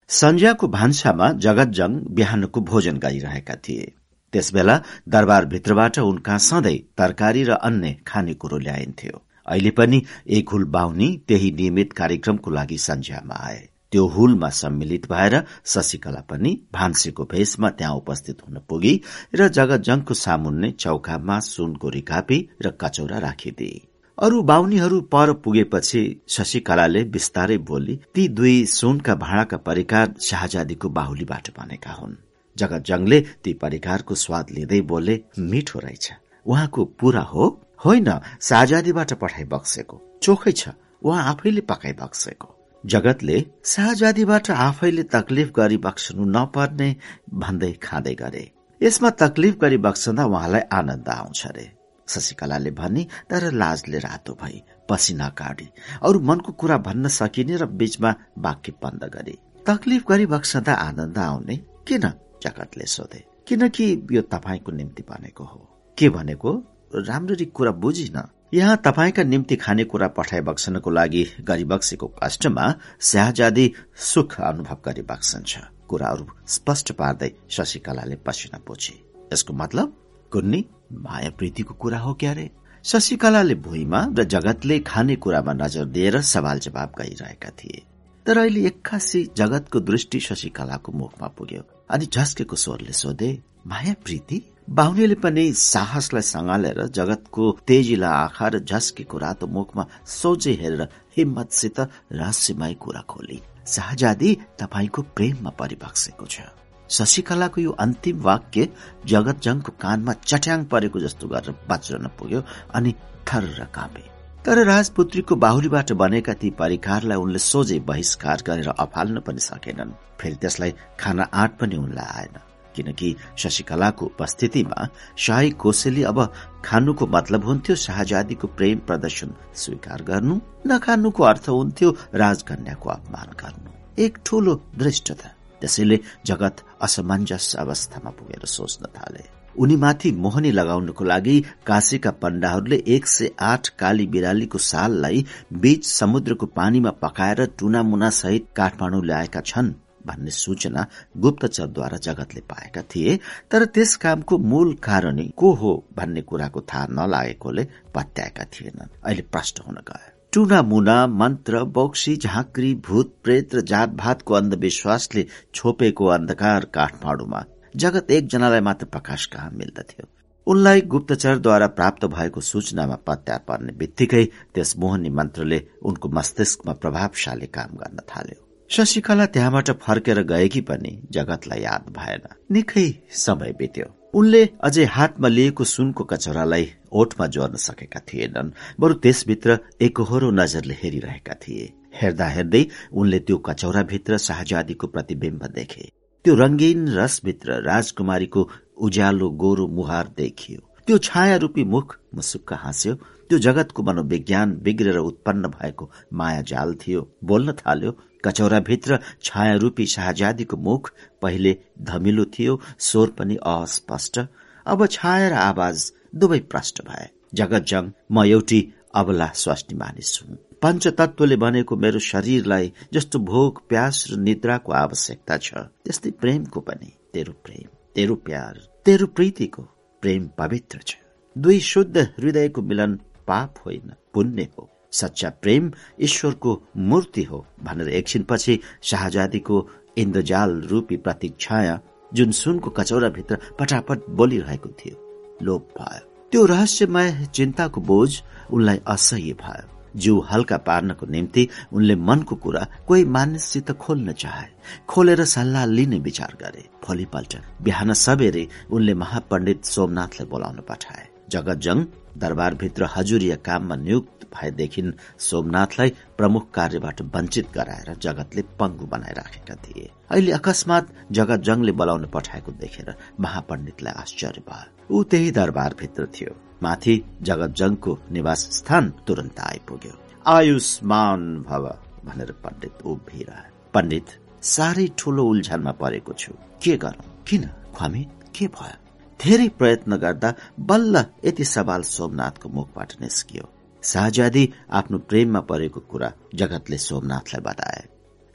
सन्ज्याको 0.10 0.68
भान्सामा 0.68 1.28
जगतजङ 1.46 1.92
बिहानको 2.18 2.62
भोजन 2.62 2.98
गरिरहेका 2.98 3.56
थिए। 3.66 3.86
त्यसबेला 4.34 4.76
दरबारभित्रबाट 5.10 6.00
उनका 6.00 6.38
सधैँ 6.48 6.78
तरकारी 6.98 7.44
र 7.44 7.52
अन्य 7.68 7.96
खानेकुरो 8.08 8.58
ल्याइन्थ्यो। 8.58 9.22
अहिले 9.48 9.72
पनि 9.72 10.02
एक 10.38 10.50
हुल 10.50 10.66
बाहुनी 10.76 11.08
त्यही 11.28 11.52
नियमित 11.52 11.94
कार्यक्रमको 11.94 12.52
लागि 12.52 12.78
सन्झ्यामा 12.78 13.36
आए। 13.48 13.62
त्यो 13.92 14.06
हुलमा 14.08 14.50
सम्मिलित 14.50 15.06
भएर 15.12 15.36
शशिकला 15.66 16.22
पनि 16.30 16.52
भान्सेको 16.74 17.24
भेषमा 17.24 17.70
त्यहाँ 17.70 17.96
उपस्थित 17.96 18.38
हुन 18.48 18.60
पुगी 18.70 18.94
र 19.36 19.48
जगतजङको 19.48 20.14
सामुन्ने 20.14 20.72
चौकामा 20.80 21.40
सुनको 21.40 21.90
रिकापी 21.90 22.40
र 22.66 22.78
कचौरा 22.82 23.18
राखिदिए 23.20 23.95
अरू 24.18 24.42
बाहुनीहरू 24.42 25.02
पर 25.02 25.34
पुगेपछि 25.34 26.22
शशिकलाले 26.28 27.04
बिस्तारै 27.04 27.58
बोली 27.58 28.00
ती 28.14 28.28
दुई 28.28 28.66
सुनका 28.66 29.16
भाँडाका 29.16 29.58
परिकार 29.58 30.14
शाहजादीको 30.22 30.90
बाहुलीबाट 30.90 31.50
बनेका 31.50 31.92
हुन्। 31.92 32.16
जगतजङले 32.58 33.20
ती 33.44 33.54
परिकारको 33.54 34.16
स्वाद 34.16 34.52
लिँदै 34.52 34.82
बोले 34.82 35.16
मिठो 35.40 35.80
रहेछ। 35.80 36.12
उहाँको 36.46 36.86
पूरा 36.86 37.22
हो? 37.22 37.62
होइन 37.86 38.10
शाहजादीबाट 38.42 39.14
पठाइ 39.14 39.44
बक्सेको। 39.44 40.02
चोखै 40.24 40.52
छ। 40.52 40.70
उहाँ 41.04 41.24
आफैले 41.30 41.62
पकाइ 41.62 41.94
बक्सेको। 41.94 42.50
जगतले 42.86 43.46
शाहजादीबाट 43.66 44.52
आफैले 44.52 45.04
तकलिफ 45.04 45.52
गरी 45.52 45.78
बक्सनु 45.78 46.26
नपर्ने 46.26 46.96
भन्दै 47.34 47.72
खाँदै 47.84 48.16
गरे। 48.16 48.52
यसमा 48.82 49.10
तकलिफ 49.10 49.58
गरी 49.60 49.78
बक्सदा 49.78 50.26
उहाँलाई 50.26 50.62
आनन्द 50.72 51.10
आउँछ 51.10 51.48
रे। 51.48 51.75
शशिकलाले 52.08 52.72
भनी 52.72 53.08
तर 53.30 53.52
लाजले 53.52 54.00
रातो 54.00 54.34
भई 54.42 54.62
पसिना 54.90 55.30
काडी 55.30 55.70
अरू 56.04 56.20
मनको 56.20 56.52
कुरा 56.52 56.78
भन्न 56.78 57.08
सकिने 57.08 57.56
र 57.58 57.66
बीचमा 57.66 58.14
वाक्य 58.38 58.74
बन्द 58.84 59.04
गरे। 59.14 59.38
तकलिफ 59.68 60.04
गरी 60.10 60.26
बक्सदा 60.26 60.74
आनन्द 60.74 61.18
आउने 61.18 61.56
किन? 61.88 62.06
जगतले 62.44 62.86
सोधे। 62.86 63.24
किनकि 63.48 63.86
यो 64.12 64.22
तपाईँको 64.22 64.72
निम्ति 64.72 65.04
भनेको 65.10 65.44
हो। 65.44 65.60
के 65.98 66.10
भनेको? 66.10 66.52
राम्ररी 66.96 67.46
कुरा 67.46 67.72
बुझिन। 67.72 68.22
यहाँ 68.54 68.78
तपाईँका 68.78 69.24
निम्ति 69.24 69.56
खानेकुरा 69.56 70.08
पठाइबक्सनको 70.08 70.90
लागि 70.90 71.24
गरिबक्सेको 71.42 72.08
कष्टमा 72.24 72.74
स्याहजादी 73.00 73.74
सुख 73.98 74.40
अनुभव 74.42 74.78
गरिबक्सन्छ 74.86 75.58
कुराहरू 75.90 76.26
स्पष्ट 76.48 76.92
पार्दै 76.92 77.32
शशिकलाले 77.50 78.16
पसिना 78.16 78.60
पोछे। 78.68 78.94
यसको 79.34 79.54
मतलब 79.54 79.98
कुन्नी 80.32 80.66
माया 80.92 81.30
प्रीतिको 81.30 81.74
कुरा 81.74 82.00
हो 82.00 82.14
क्यारे? 82.14 82.50
शशिकलाले 82.84 83.56
भुइँमा 83.56 84.06
र 84.20 84.24
जगतले 84.24 84.80
खाने 84.80 85.16
कुरामा 85.16 85.54
नजर 85.54 85.86
दिएर 85.86 86.22
सवाल 86.22 86.60
जवाब 86.60 86.94
गरिरहेका 86.98 87.50
थिए। 87.50 87.82
तर 88.26 88.38
अहिले 88.38 88.66
एक्कासी 88.68 89.24
जगतको 89.38 89.80
दृष्टि 89.80 90.20
शशिकलाको 90.20 90.92
मुखमा 90.92 91.28
पुग्यो 91.28 91.62
अनि 91.90 92.06
झस्केको 92.06 92.56
स्वरले 92.56 92.94
सोधे 92.94 93.30
माया 93.68 93.94
प्रीति 94.06 94.42
बाहुनेले 94.70 95.16
पनि 95.16 95.54
साहसलाई 95.54 96.22
सँगालेर 96.22 96.82
जगतको 96.88 97.52
तेजिला 97.68 98.10
आँखा 98.10 98.48
र 98.48 98.60
झस्केको 98.60 99.18
रातो 99.18 99.48
मुखमा 99.48 99.86
सोझे 100.06 100.54
हेरेर 100.62 100.88
हिम्मतसित 101.18 101.80
रहस्यमय 101.80 102.74
कुरा 102.74 103.02
खोली। 103.10 103.42
शाहजादी 103.68 104.38
तपाईँको 104.60 105.02
प्रेममा 105.02 105.50
परिबक्सेको 105.50 106.26
छ। 106.26 106.42
शशिकलाको 106.90 107.62
यो 107.62 107.72
अन्तिम 107.72 108.22
वाक्य 108.22 108.68
जगतजङको 109.06 109.72
कानमा 109.82 110.14
चट्याङ 110.14 110.64
परेको 110.66 111.00
जस्तो 111.00 111.28
गरेर 111.28 111.56
बाँच्न 111.70 112.08
पुग्यो 112.20 112.44
अनि 112.74 112.94
थर 113.28 113.68
काँपे। 113.74 114.04
तर 114.46 114.66
राजपुत्रीको 114.66 115.36
बाहुलीबाट 115.36 115.92
बनेका 115.92 116.34
ती 116.34 116.50
परिकारलाई 116.50 117.18
उनले 117.18 117.40
सोझै 117.40 117.80
बहिष्कार 117.80 118.44
गरेर 118.48 118.68
अफाल्न 118.70 119.20
पनि 119.20 119.40
सकेनन्। 119.40 119.92
फेरि 120.22 120.36
त्यसलाई 120.36 120.74
खान 121.00 121.20
आँट 121.20 121.58
पनि 121.60 121.76
उनलाई 121.76 122.06
आएन। 122.06 122.38
किनकि 122.76 123.16
शशिकलाको 123.38 124.06
उपस्थितिमा 124.06 124.88
शाही 125.18 125.50
कोसेली 125.50 126.04
अब 126.04 126.20
खानुको 126.66 127.08
मतलब 127.08 127.46
हुन्थ्यो 127.46 127.76
शाहजादीको 127.76 128.48
प्रेम 128.48 128.80
प्रदर्शन 128.80 129.34
स्वीकार 129.56 130.02
गर्नु 130.04 130.40
नखानुको 130.68 131.24
अर्थ 131.24 131.50
हुन्थ्यो 131.50 131.96
राजकन्याको 132.16 132.90
अपमान 132.90 133.30
गर्नु। 133.42 134.04
एक 134.04 134.18
ठूलो 134.26 134.62
दृष्टता। 134.78 135.30
त्यसैले 135.62 136.00
जगत 136.26 136.56
असमञ्जस 136.86 137.56
अवस्थामा 137.60 138.10
पुगेर 138.10 138.46
सोच्न 138.48 138.86
थाले। 138.98 139.24
उनीमाथि 139.56 140.12
मोहनी 140.24 140.52
लगाउनको 140.52 141.04
लागि 141.04 141.36
काशीका 141.68 142.12
पण्डाहरूले 142.22 142.78
एक 142.88 143.08
सय 143.08 143.30
आठ 143.42 143.68
काली 143.80 144.08
बिरालीको 144.08 144.58
साललाई 144.62 145.26
बीच 145.62 145.86
समुद्रको 145.86 146.46
पानीमा 146.58 146.92
पकाएर 147.02 147.46
टुनामुना 147.60 148.10
सहित 148.20 148.48
काठमाडौँ 148.56 149.04
ल्याएका 149.06 149.42
छन् 149.42 149.74
भन्ने 150.08 150.32
सूचना 150.32 150.86
गुप्तचरद्वारा 151.18 151.98
जगतले 151.98 152.42
पाएका 152.50 152.82
थिए 152.92 153.20
तर 153.52 153.66
त्यस 153.66 153.96
कामको 154.04 154.38
मूल 154.52 154.74
कारण 154.84 155.22
को 155.38 155.54
हो 155.54 155.72
भन्ने 155.98 156.22
कुराको 156.22 156.62
थाहा 156.62 156.88
नलागेकोले 156.92 157.68
पत्याएका 157.96 158.44
थिएनन्। 158.54 158.94
अहिले 159.06 159.22
प्रष्ट 159.32 159.60
हुन 159.68 159.78
गयो। 159.90 160.15
टुना 160.36 160.62
मुना 160.62 161.08
मन्त्र 161.08 161.64
बक्सी 161.64 162.16
झाँक्री 162.16 162.74
भूत 162.76 163.14
प्रेत 163.24 163.56
र 163.56 163.62
जात 163.62 163.90
भातको 163.90 164.34
अन्धविश्वासले 164.34 165.26
छोपेको 165.54 166.06
अन्धकार 166.06 166.66
काठमाडौँमा 166.66 167.44
जगत 167.76 168.12
एकजनालाई 168.12 168.60
मात्र 168.60 168.86
प्रकाश 168.86 169.26
कहाँ 169.26 169.52
मिल्दथ्यो? 169.52 170.08
उनलाई 170.48 170.82
गुप्तचरद्वारा 170.82 171.68
प्राप्त 171.68 172.06
भएको 172.06 172.42
सूचनामा 172.42 172.96
पत्या 173.08 173.38
पर्ने 173.38 173.74
बित्तिकै 173.74 174.26
त्यस 174.26 174.78
मोहनी 174.78 175.10
मन्त्रले 175.10 175.64
उनको 175.82 176.10
मस्तिष्कमा 176.10 176.74
प्रभावशाली 176.74 177.48
काम 177.48 177.78
गर्न 177.78 178.00
थाल्यो। 178.10 178.68
शशिकला 178.70 179.26
त्यहाँबाट 179.26 179.72
फर्केर 179.72 180.24
गएकी 180.24 180.62
पनि 180.62 181.08
जगतलाई 181.12 181.62
याद 181.62 181.94
भएन। 181.98 182.28
निकै 182.52 182.88
समय 183.10 183.56
बित्यो। 183.60 183.95
उनले 184.16 184.42
अझै 184.64 184.84
हातमा 184.96 185.28
लिएको 185.28 185.64
सुनको 185.66 186.04
कचौरालाई 186.12 186.66
ओठमा 187.00 187.26
जोड्न 187.36 187.58
सकेका 187.60 188.00
थिएनन् 188.08 188.52
बरु 188.80 188.94
त्यसभित्र 189.04 189.58
एकहोरो 189.82 190.30
नजरले 190.32 190.76
हेरिरहेका 190.84 191.34
थिए। 191.44 191.66
हेर्दा 192.02 192.28
हेर्दै 192.36 192.64
उनले 192.94 193.20
त्यो 193.28 193.38
कचौराभित्र 193.48 194.18
शाहजादीको 194.28 194.88
प्रतिबिम्ब 194.88 195.44
देखे। 195.58 195.84
त्यो 196.26 196.36
रंगीन 196.36 196.88
रसभित्र 196.96 197.60
राजकुमारीको 197.68 198.48
उज्यालो 198.86 199.30
गोरो 199.44 199.68
मुहार 199.76 200.08
देखियो। 200.18 200.62
त्यो 200.88 200.98
छाया 200.98 201.36
रूपी 201.44 201.64
मुख 201.76 201.98
मुसुक्क 202.16 202.54
हाँस्यो। 202.64 202.94
त्यो 203.30 203.38
जगतको 203.46 203.84
मनोविज्ञान 203.84 204.58
बिग्रेर 204.64 204.98
उत्पन्न 204.98 205.48
भएको 205.60 205.92
माया 206.14 206.42
जाल 206.52 206.74
थियो। 206.82 207.08
बोल्न 207.24 207.52
थाल्यो 207.60 207.92
कचौराभित्र 208.26 209.00
छाया 209.24 209.56
रूपी 209.56 209.86
शाहजादीको 209.86 210.58
मुख 210.58 210.92
पहिले 211.22 211.58
धमिलो 211.82 212.26
थियो 212.26 212.60
स्वर 212.80 213.10
पनि 213.10 213.36
अस्पष्ट। 213.48 214.20
अब 214.66 214.86
छाया 214.88 215.30
र 215.30 215.34
आवाज 215.34 215.92
दुवै 216.16 216.40
प्रष्ट 216.52 216.82
भए। 216.82 217.08
जगत 217.34 217.66
जङ 217.68 217.92
म 218.12 218.24
एउटी 218.26 218.62
अबला 218.96 219.28
स्वास्नी 219.36 219.78
मानिस 219.78 220.20
हुँ। 220.24 220.38
पञ्चतत्वले 220.62 221.36
बनेको 221.36 221.76
मेरो 221.76 222.00
शरीरलाई 222.00 222.72
जस्तो 222.94 223.20
भोग 223.20 223.68
प्यास 223.70 224.06
र 224.12 224.18
निद्राको 224.18 224.72
आवश्यकता 224.74 225.38
छ। 225.38 225.54
त्यस्तै 225.86 226.12
प्रेमको 226.12 226.60
पनि। 226.60 226.92
तेरो 227.14 227.34
प्रेम 227.46 227.68
तेरो 227.96 228.16
प्यार 228.16 228.54
तेरो 228.86 229.08
प्रीतिको 229.08 229.62
प्रेम 230.02 230.30
पवित्र 230.38 230.80
छ। 230.88 230.96
दुई 231.36 231.60
शुद्ध 231.60 231.98
हृदयको 231.98 232.62
मिलन 232.62 232.96
पाप 233.28 233.56
होइन 233.66 233.94
पुण्य 234.14 234.48
हो। 234.58 234.70
सच्चा 234.96 235.30
प्रेम 235.42 235.72
ईश्वरको 236.02 236.62
मूर्ति 236.90 237.24
हो 237.24 237.46
भनेर 237.64 237.90
एकछिनपछि 237.90 238.60
शाहजादीको 238.84 239.68
इन्द्रजाल 239.98 240.62
रूपी 240.72 240.98
प्रतीक 240.98 241.36
छाया 241.40 241.80
जुन 242.12 242.32
सुनको 242.32 242.70
कचौराभित्र 242.70 243.38
पटापट 243.60 244.10
बोलिरहेको 244.10 244.70
थियो। 244.80 244.96
लोप 245.44 245.70
भयो। 245.78 246.04
त्यो 246.32 246.46
रहस्यमय 246.46 247.28
चिन्ताको 247.34 247.82
बोझ 247.82 248.12
उनलाई 248.52 248.80
असह्य 248.88 249.34
भयो। 249.42 249.72
जिउ 249.96 250.20
हल्का 250.30 250.58
पार्नको 250.58 251.06
निम्ति 251.06 251.48
उनले 251.74 251.96
मनको 251.96 252.36
कुरा 252.36 252.66
कोही 252.88 253.04
मानिससित 253.06 253.72
खोल्न 253.72 254.12
चाहे। 254.14 254.48
खोलेर 254.90 255.24
सल्लाह 255.26 255.66
लिने 255.66 256.00
विचार 256.00 256.38
गरे। 256.42 256.64
भोलिपल्ट 256.88 257.36
बिहान 257.64 257.94
सबेरै 257.96 258.48
उनले 258.72 258.94
महापण्डित 258.94 259.66
सोमनाथलाई 259.66 260.28
बोलाउन 260.30 260.60
पठाए। 260.70 261.08
जगतजङ 261.30 261.78
दरबारभित्र 262.18 262.88
हजुरिया 262.96 263.36
काममा 263.36 263.76
नियुक्त 263.76 264.28
भएदेखि 264.34 264.94
सोमनाथलाई 265.20 265.90
प्रमुख 265.90 266.52
कार्यबाट 266.52 267.02
वञ्चित 267.02 267.48
गराएर 267.56 267.96
जगतले 267.96 268.42
पंगु 268.42 268.86
बनाइराखेका 268.86 269.56
थिए। 269.56 269.90
अहिले 270.12 270.32
अकस्मात 270.32 270.88
जगतजङले 271.12 271.72
बोलाउन 271.72 272.06
पठाएको 272.06 272.52
देखेर 272.52 272.94
महापण्डितलाई 273.20 273.94
आश्चर्य 273.94 274.42
भयो। 274.50 274.98
ऊ 274.98 275.04
त्यही 275.04 275.32
दरबारभित्र 275.32 276.06
थियो। 276.06 276.36
माथि 276.64 277.06
जगतजङको 277.22 278.00
निवास 278.12 278.40
स्थान 278.40 278.94
तुरन्त 279.08 279.40
आइपुग्यो। 279.40 279.92
आयुष्मान 280.28 281.42
भव 281.42 281.76
भनेर 282.06 282.32
पण्डित 282.32 282.82
उभिरहे। 282.86 283.50
पण्डित 283.74 284.06
साह्रै 284.42 284.90
ठूलो 284.98 285.24
उल्झानमा 285.26 285.72
परेको 285.72 286.14
छु। 286.14 286.34
के 286.64 286.78
गरौं? 286.78 287.24
किन? 287.28 287.50
ख्वामी 287.76 288.08
के 288.36 288.48
भयो? 288.48 288.85
धेरै 289.24 289.48
प्रयत्न 289.50 289.98
गर्दा 289.98 290.34
बल्ल 290.60 291.06
यति 291.26 291.46
सवाल 291.46 291.82
सोमनाथको 291.82 292.50
मुखबाट 292.50 292.94
निस्कियो। 293.02 293.50
शाहजादी 293.84 294.54
आफ्नो 294.72 294.98
प्रेममा 294.98 295.40
परेको 295.40 295.80
कुरा 295.80 296.12
जगतले 296.36 296.78
सोमनाथलाई 296.78 297.42
बताए। 297.42 297.84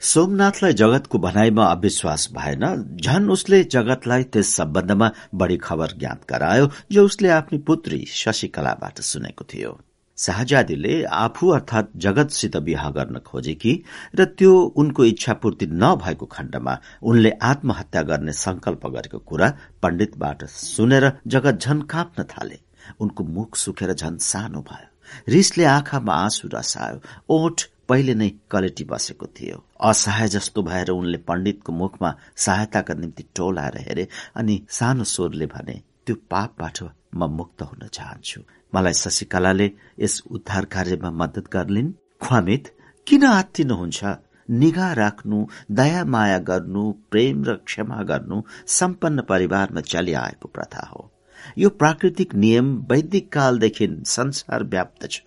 सोमनाथलाई 0.01 0.73
जगतको 0.73 1.17
भनाइमा 1.17 1.65
अविश्वास 1.65 2.29
भएन। 2.33 2.65
झन 3.01 3.29
उसले 3.29 3.63
जगतलाई 3.63 4.23
त्यस 4.23 4.55
सम्बन्धमा 4.55 5.11
बढ़ी 5.35 5.57
खबर 5.57 5.91
ज्ञात 5.91 6.21
गरायो 6.29 6.69
जो 6.91 7.05
उसले 7.05 7.29
आफ्नी 7.29 7.59
पुत्री 7.59 8.05
शशिकलाबाट 8.05 9.01
सुनेको 9.01 9.45
थियो। 9.53 9.79
शाहजादीले 10.23 10.93
आफू 11.17 11.49
अर्थात 11.51 11.91
जगतसित 12.05 12.55
विवाह 12.67 12.89
गर्न 12.97 13.17
खोजेकी 13.25 13.73
र 14.15 14.25
त्यो 14.37 14.53
उनको 14.81 15.05
इच्छा 15.05 15.33
पूर्ति 15.41 15.65
नभएको 15.83 16.25
खण्डमा 16.35 16.77
उनले 17.03 17.31
आत्महत्या 17.51 18.01
गर्ने 18.09 18.33
संकल्प 18.39 18.87
गरेको 18.95 19.19
कुरा 19.29 19.49
पण्डितबाट 19.81 20.45
सुनेर 20.51 21.11
जगत 21.33 21.59
झन 21.61 21.81
काँप्न 21.93 22.23
थाले 22.31 22.59
उनको 23.01 23.23
मुख 23.35 23.55
सुखेर 23.57 23.93
झन 23.93 24.17
सानो 24.23 24.61
भयो 24.69 24.89
रिसले 25.29 25.65
आँखामा 25.67 26.13
आँसु 26.15 26.49
रसायो 26.53 26.99
ओठ 27.35 27.67
पहिले 27.89 28.13
नै 28.15 28.29
कलेटी 28.51 28.83
बसेको 28.91 29.25
थियो 29.37 29.57
असहाय 29.87 30.27
जस्तो 30.35 30.61
भएर 30.63 30.89
उनले 30.91 31.17
पण्डितको 31.29 31.71
मुखमा 31.73 32.15
सहायताका 32.45 32.93
निम्ति 33.01 33.23
टोलाएर 33.35 33.77
हेरे 33.87 34.07
अनि 34.35 34.55
सानो 34.77 35.03
स्वरले 35.13 35.45
भने 35.53 35.81
त्यो 36.05 36.15
पापबाट 36.31 36.79
म 37.15 37.29
मुक्त 37.37 37.61
हुन 37.61 37.87
चाहन्छु। 37.87 38.41
मलाई 38.73 38.93
शशिकलाले 38.93 39.71
यस 39.99 40.21
उद्धार 40.31 40.65
कार्यमा 40.65 41.09
मद्दत 41.11 41.47
गर्लिन्। 41.53 41.93
ख्वामित 42.23 42.67
किन 43.07 43.23
आत्तिनुहुन्छ 43.25 44.03
निगा 44.49 44.91
राख्नु 44.93 45.37
दया 45.71 46.03
माया 46.05 46.37
गर्नु 46.49 46.83
प्रेम 47.11 47.43
र 47.45 47.55
क्षमा 47.65 48.01
गर्नु 48.03 48.41
सम्पन्न 48.67 49.21
परिवारमा 49.21 49.81
चलिआएको 49.81 50.47
प्रथा 50.47 50.85
हो। 50.87 51.09
यो 51.57 51.69
प्राकृतिक 51.69 52.35
नियम 52.35 52.75
वैदिक 52.91 53.31
कालदेखि 53.33 53.87
संसार 54.05 54.63
व्याप्त 54.63 55.07
छ। 55.11 55.21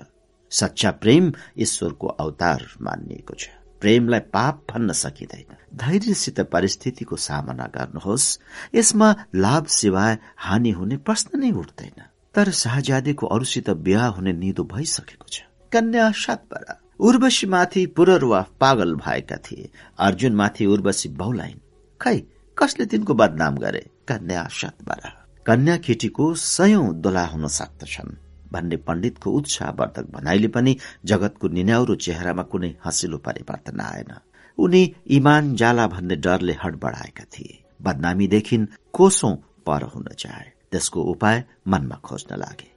सच्चा 0.53 0.91
प्रेम 1.03 1.33
ईश्वरको 1.59 2.07
अवतार 2.07 2.67
मानिएको 2.83 3.35
छ। 3.35 3.64
प्रेमलाई 3.85 4.21
पाप 4.33 4.63
भन्न 4.71 4.93
सकिँदैन। 4.93 5.57
धैर्यसित 5.77 6.41
परिस्थितिको 6.41 7.17
सामना 7.17 7.67
गर्नुहोस्। 7.67 8.39
यसमा 8.75 9.09
लाभ 9.35 9.67
सिवाय 9.67 10.19
हानि 10.39 10.71
हुने 10.71 10.97
प्रश्न 10.97 11.41
नै 11.41 11.51
उठ्दैन। 11.53 12.03
तर 12.35 12.51
शाहजादीको 12.51 13.27
अरूसित 13.27 13.71
बिहा 13.71 14.07
हुने 14.07 14.33
निदो 14.33 14.65
भइसकेको 14.65 15.27
छ। 15.29 15.45
कन्या 15.73 16.11
सातबरा 16.11 16.81
उर्वशी 17.01 17.47
माथि 17.47 17.87
पुररुवा 17.87 18.41
पागल 18.61 18.95
भएका 18.95 19.37
थिए। 19.37 19.71
अर्जुन 19.99 20.33
माथि 20.33 20.67
उर्वशी 20.67 21.09
बहुलाइन 21.09 21.61
खै 22.01 22.19
कसले 22.59 22.87
तिनको 22.87 23.15
बदनाम 23.15 23.55
गरे? 23.57 23.85
कन्या 24.09 24.49
सातबरा 24.51 25.11
कन्या 25.47 25.77
केटीको 25.77 26.35
सयौं 26.35 27.01
दोला 27.01 27.27
हुन 27.27 27.49
सक्दछन् 27.49 28.24
भन्ने 28.55 28.77
पण्डितको 28.87 29.31
उत्साहवर्धक 29.31 30.07
भनाइले 30.15 30.49
पनि 30.55 30.77
जगतको 31.05 31.49
निन्याउरो 31.57 31.95
चेहरामा 32.05 32.43
कुनै 32.53 32.71
हँसिलो 32.85 33.19
परिवर्तन 33.27 33.81
आएन। 33.81 34.13
उनी 34.59 34.83
इमान 35.11 35.55
जाला 35.57 35.87
भन्ने 35.87 36.17
डरले 36.17 36.57
हडबडाएका 36.63 37.25
थिए। 37.35 37.63
बदनामीदेखि 37.83 38.59
कोसौं 38.93 39.35
पर 39.67 39.83
हुन 39.93 40.09
चाहे। 40.19 40.49
त्यसको 40.71 41.03
उपाय 41.13 41.45
मनमा 41.69 41.97
खोज्न 42.05 42.37
लागे। 42.37 42.69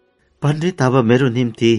पण्डित 0.42 0.82
अब 0.82 0.96
मेरो 1.04 1.30
निम्ति 1.30 1.72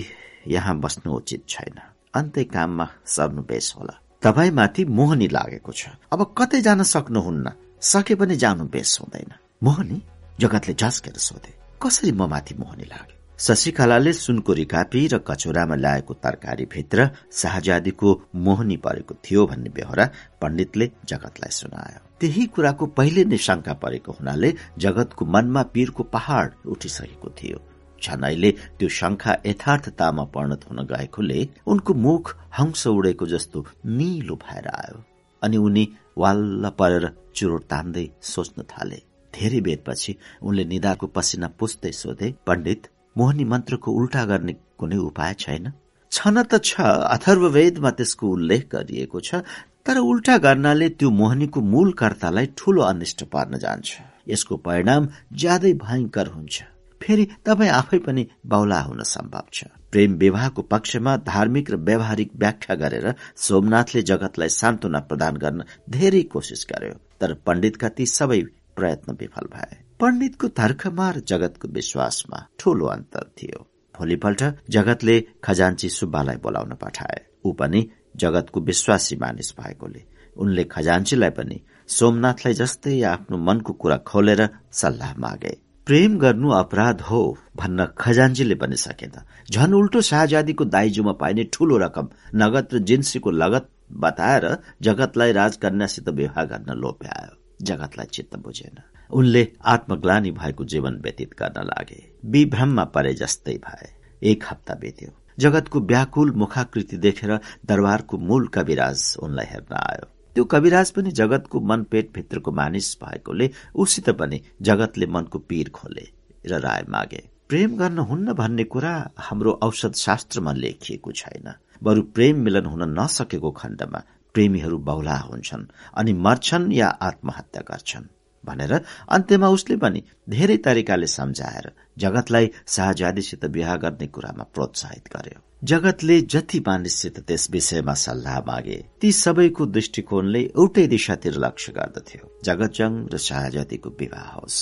यहाँ 0.47 0.79
बस्नु 0.81 1.13
उचित 1.13 1.43
छैन। 1.49 1.79
अन्तै 2.15 2.45
काममा 2.45 2.87
सर्नु 3.07 3.43
बेस 3.43 3.75
होला 3.79 3.95
तपाईँमाथि 4.23 4.85
मोहनी 4.99 5.29
लागेको 5.29 5.73
छ। 5.73 5.89
अब 6.13 6.21
कतै 6.39 6.61
जान 6.61 6.83
सक्नुहुन्न। 6.83 7.53
सके 7.83 8.15
पनि 8.15 8.37
जानु 8.37 8.65
बेस 8.75 8.99
हुँदैन। 9.01 9.33
मोहनी 9.63 10.03
जगतले 10.41 10.75
झस्केर 10.75 11.17
सोधे 11.19 11.53
कसरी 11.83 12.13
म 12.13 12.27
माथि 12.27 12.55
मोहनी 12.59 12.87
लाग्यो 12.93 13.18
शशिकलाले 13.39 14.13
सुनको 14.13 14.53
रिकापी 14.53 15.07
र 15.09 15.19
कचौरामा 15.27 15.75
ल्याएको 15.77 16.15
तरकारी 16.15 16.65
भित्र 16.73 17.09
शाहजादीको 17.33 18.09
मोहनी 18.35 18.77
परेको 18.77 19.15
थियो 19.25 19.47
भन्ने 19.47 19.71
बेहोरा 19.77 20.07
पण्डितले 20.43 20.91
जगतलाई 21.11 21.53
सुनायो। 21.55 22.01
त्यही 22.21 22.47
कुराको 22.55 22.87
पहिले 22.99 23.25
नै 23.25 23.39
शंका 23.39 23.75
परेको 23.83 24.13
हुनाले 24.19 24.53
जगतको 24.79 25.25
मनमा 25.35 25.63
पीरको 25.75 26.03
पहाड़ 26.15 26.49
उठिसकेको 26.67 27.29
थियो। 27.39 27.59
अहिले 28.03 28.51
त्यो 28.79 28.89
शंका 28.99 29.33
यथार्थतामा 29.47 30.25
परिणत 30.35 30.67
हुन 30.71 30.83
गएकोले 30.91 31.49
उनको 31.67 31.95
मुख 31.95 32.35
हंस 32.59 32.87
उडेको 32.89 33.27
जस्तो 33.27 33.67
निलो 33.87 34.35
भएर 34.43 34.69
आयो 34.75 35.03
अनि 35.43 35.57
उनी 35.57 35.89
वाल्ल 36.19 36.75
परेर 36.79 37.11
चुरोट 37.37 37.63
तान्दै 37.71 38.07
सोच्न 38.35 38.63
थाले। 38.71 39.03
धेरै 39.35 39.61
बेरपछि 39.67 40.13
उनले 40.43 40.65
निदाको 40.65 41.07
पसिना 41.07 41.49
पुस्दै 41.59 41.93
सोधे 41.95 42.35
पण्डित 42.47 42.87
मोहनी 43.19 43.45
मन्त्रको 43.53 43.93
उल्टा 43.99 44.25
गर्ने 44.31 44.53
कुनै 44.79 44.99
उपाय 45.09 45.35
छैन। 45.43 45.73
छन 46.13 46.37
त 46.43 46.63
छ 46.65 46.71
अथर्ववेदमा 47.15 47.91
त्यसको 47.99 48.25
उल्लेख 48.37 48.63
गरिएको 48.75 49.21
छ 49.21 49.43
तर 49.85 49.97
उल्टा 50.11 50.37
गर्नाले 50.45 50.89
त्यो 50.99 51.11
मोहनीको 51.21 51.61
मूल 51.73 51.93
कर्तालाई 52.01 52.47
ठूलो 52.59 52.83
अनिष्ट 52.93 53.25
पार्न 53.33 53.59
जान्छ। 53.65 53.89
यसको 54.29 54.57
परिणाम 54.67 55.09
ज्यादै 55.33 55.73
भयंकर 55.85 56.27
हुन्छ। 56.35 56.57
फेरि 57.01 57.25
तपाईँ 57.47 57.71
आफै 57.71 57.99
पनि 58.07 58.23
बाहुला 58.45 58.81
हुन 58.83 59.03
सम्भव 59.07 59.47
छ। 59.53 59.65
प्रेम 59.93 60.15
विवाहको 60.21 60.63
पक्षमा 60.73 61.17
धार्मिक 61.25 61.71
र 61.71 61.77
व्यावहारिक 61.89 62.31
व्याख्या 62.37 62.75
गरेर 62.83 63.07
सोमनाथले 63.47 64.03
जगतलाई 64.11 64.49
सान्त्वना 64.53 65.01
प्रदान 65.09 65.37
गर्न 65.45 65.61
धेरै 65.89 66.23
कोसिस 66.33 66.67
गर्यो 66.73 66.95
तर 67.21 67.35
पण्डितका 67.47 67.89
ती 67.97 68.07
सबै 68.07 68.41
प्रयत्न 68.77 69.17
विफल 69.21 69.47
भए। 69.55 69.88
पण्डितको 70.01 70.49
तर्कमा 70.49 71.11
र 71.11 71.21
जगतको 71.21 71.69
विश्वासमा 71.69 72.39
ठूलो 72.59 72.87
अन्तर 72.87 73.25
थियो। 73.39 73.59
भोलिपल्ट 73.95 74.43
जगतले 74.71 75.15
खजान्ची 75.45 75.89
सुब्बालाई 75.89 76.37
बोलाउन 76.37 76.73
पठाए। 76.83 77.19
ऊ 77.45 77.53
पनि 77.53 77.81
जगतको 78.17 78.61
विश्वासी 78.61 79.17
मानिस 79.17 79.49
भएकोले। 79.59 80.03
उनले 80.37 80.65
खजान्चीलाई 80.65 81.31
पनि 81.31 81.57
सोमनाथलाई 81.89 82.55
जस्तै 82.55 83.01
आफ्नो 83.03 83.37
मनको 83.39 83.73
कुरा 83.73 83.97
खोलेर 84.07 84.43
सल्लाह 84.73 85.15
मागे। 85.19 85.55
प्रेम 85.87 86.19
गर्नु 86.19 86.49
अपराध 86.51 87.01
हो 87.01 87.21
भन्न 87.57 87.87
खजान्जीले 87.99 88.55
पनि 88.55 88.77
सकेन। 88.77 89.17
झन 89.51 89.75
उल्टो 89.75 90.01
शाहजादीको 90.01 90.65
दाइजोमा 90.65 91.13
पाइने 91.13 91.45
ठूलो 91.53 91.77
रकम 91.77 92.09
नगद 92.35 92.69
र 92.75 92.79
जिन्सीको 92.79 93.31
लगत 93.31 93.69
बताएर 94.05 94.47
जगतलाई 94.83 95.33
राजकन्यासित 95.33 96.09
विवाह 96.09 96.45
गर्न 96.45 96.79
लोभ्यायो। 96.79 97.35
जगतलाई 97.65 98.07
चित्त 98.07 98.37
बुझेन। 98.37 98.79
उनले 99.11 99.49
आत्मग्लानी 99.65 100.31
भएको 100.31 100.65
जीवन 100.65 100.95
व्यतीत 100.95 101.31
गर्न 101.39 101.63
लागे। 101.65 102.13
विभ्रममा 102.25 102.85
परे 102.85 103.15
जस्तै 103.15 103.57
भए। 103.57 103.89
एक 104.23 104.45
हप्ता 104.51 104.75
बित्यो। 104.75 105.11
जगतको 105.39 105.81
व्याकुल 105.81 106.33
मुखाकृति 106.33 106.97
देखेर 106.97 107.37
दरबारको 107.67 108.19
मूल 108.19 108.47
कविराज 108.47 109.17
उनलाई 109.23 109.47
हेर्न 109.47 109.75
आयो। 109.75 110.07
त्यो 110.35 110.45
कविराज 110.45 110.91
पनि 110.91 111.11
जगतको 111.11 111.61
मन 111.61 111.83
पेट 111.83 112.13
भित्रको 112.15 112.53
मानिस 112.53 112.97
भएकोले 113.05 113.51
उसित 113.75 114.11
पनि 114.11 114.41
जगतले 114.63 115.07
मनको 115.07 115.39
पीर 115.39 115.69
खोले 115.69 116.07
र 116.47 116.61
राय 116.61 116.85
मागे। 116.89 117.23
प्रेम 117.49 117.77
गर्न 117.77 117.99
हुन्न 117.99 118.33
भन्ने 118.33 118.65
कुरा 118.65 119.11
हाम्रो 119.19 119.51
औषध 119.63 119.95
शास्त्रमा 119.95 120.53
लेखिएको 120.53 121.13
छैन। 121.13 121.53
बरु 121.83 122.03
प्रेम 122.03 122.41
मिलन 122.41 122.67
हुन 122.67 123.01
नसकेको 123.01 123.51
खण्डमा 123.51 124.03
प्रेमीहरू 124.35 124.79
बहुला 124.79 125.17
हुन्छन् 125.17 125.67
अनि 125.95 126.13
मर्छन् 126.13 126.73
या 126.73 126.89
आत्महत्या 126.89 127.63
गर्छन्। 127.63 128.18
भनेर 128.45 128.73
अन्त्यमा 129.09 129.49
उसले 129.49 129.77
पनि 129.77 130.03
धेरै 130.29 130.57
तरिकाले 130.57 131.07
सम्झाएर 131.07 131.73
जगतलाई 131.99 132.51
शाहजादीसित 132.67 133.45
विवाह 133.45 133.77
गर्ने 133.77 134.07
कुरामा 134.07 134.45
प्रोत्साहित 134.55 135.09
गर्यो। 135.17 135.41
जगतले 135.65 136.21
जति 136.21 136.61
मानिससित 136.61 137.19
त्यस 137.21 137.51
विषयमा 137.51 137.95
सल्लाह 137.95 138.39
मागे 138.41 138.79
ती 139.01 139.13
सबैको 139.13 139.67
दृष्टिकोणले 139.67 140.41
एउटै 140.41 140.87
दिशातिर 140.87 141.35
लक्ष्य 141.35 141.73
गर्दथ्यो। 141.73 142.25
जगतजङ 142.45 142.93
र 143.13 143.17
शाहजादीको 143.19 143.91
विवाह 143.91 144.29
होस्। 144.31 144.59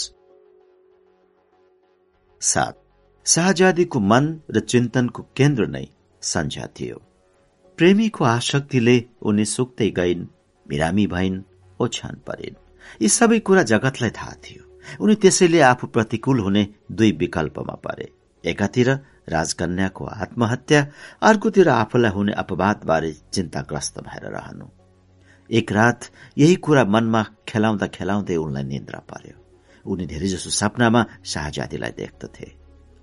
सात। 2.41 2.83
शाहजादीको 3.27 4.01
मन 4.01 4.25
र 4.51 4.61
चिन्तनको 4.61 5.23
केन्द्र 5.37 5.67
नै 5.67 5.87
सन्झ्या 6.23 6.67
थियो। 6.67 7.03
प्रेमीको 7.79 8.25
आशक्तिले 8.25 8.97
उनी 9.23 9.45
सुक्दै 9.45 9.91
गइन् 9.91 10.27
बिरामी 10.69 11.07
भइन् 11.07 11.43
ओछ्यान 11.81 12.15
परिन्। 12.27 12.66
यी 13.03 13.09
सबै 13.09 13.39
कुरा 13.39 13.63
जगतलाई 13.63 14.11
थाहा 14.11 14.35
थियो। 14.45 14.63
उनी 15.01 15.15
त्यसैले 15.15 15.61
आफू 15.61 15.87
प्रतिकूल 15.87 16.41
हुने 16.41 16.69
दुई 16.93 17.13
विकल्पमा 17.13 17.75
परे। 17.75 18.13
एकातिर 18.45 18.91
राजकन्याको 19.29 20.05
आत्महत्या 20.05 20.87
अर्कोतिर 21.23 21.69
आफूलाई 21.69 22.11
हुने 22.11 22.33
अपवादबारे 22.33 23.13
चिन्ताग्रस्त 23.33 23.99
भएर 24.01 24.25
रहनु। 24.31 24.67
एक 25.51 25.73
रात 25.73 26.11
यही 26.39 26.55
कुरा 26.57 26.85
मनमा 26.85 27.23
खेलाउँदा 27.49 27.87
खेलाउँदै 27.87 28.37
उनलाई 28.37 28.65
निन्द्रा 28.65 28.99
पर्यो। 28.99 29.37
उनी 29.87 30.07
धेरैजसो 30.07 30.51
सपनामा 30.51 31.05
शाहजादीलाई 31.25 31.91
देख्दथे। 31.91 32.53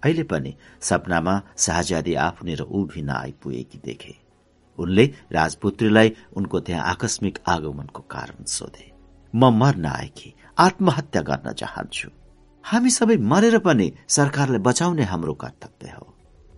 अहिले 0.03 0.23
पनि 0.23 0.55
सपनामा 0.81 1.41
शाहजादी 1.57 2.13
आफूनिर 2.13 2.61
उभिन 2.61 3.09
आइपुगेकी 3.09 3.81
देखे। 3.85 4.15
उनले 4.77 5.05
राजपुत्रीलाई 5.31 6.15
उनको 6.35 6.59
त्यहाँ 6.59 6.83
आकस्मिक 6.85 7.39
आगमनको 7.47 8.01
कारण 8.01 8.43
सोधे। 8.45 8.92
म 9.35 9.49
मर्न 9.53 9.85
आएकी 9.85 10.33
आत्महत्या 10.57 11.21
गर्न 11.21 11.53
चाहन्छु। 11.53 12.09
हामी 12.63 12.89
सबै 12.89 13.17
मरेर 13.17 13.57
पनि 13.59 13.91
सरकारलाई 14.07 14.59
बचाउने 14.59 15.03
हाम्रो 15.03 15.33
कर्तव्य 15.33 15.89
हो। 15.89 16.05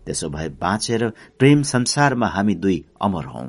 त्यसो 0.05 0.29
भए 0.29 0.49
बाँचेर 0.49 1.09
प्रेम 1.39 1.61
संसारमा 1.63 2.27
हामी 2.27 2.55
दुई 2.55 2.85
अमर 3.01 3.25
हौ। 3.25 3.43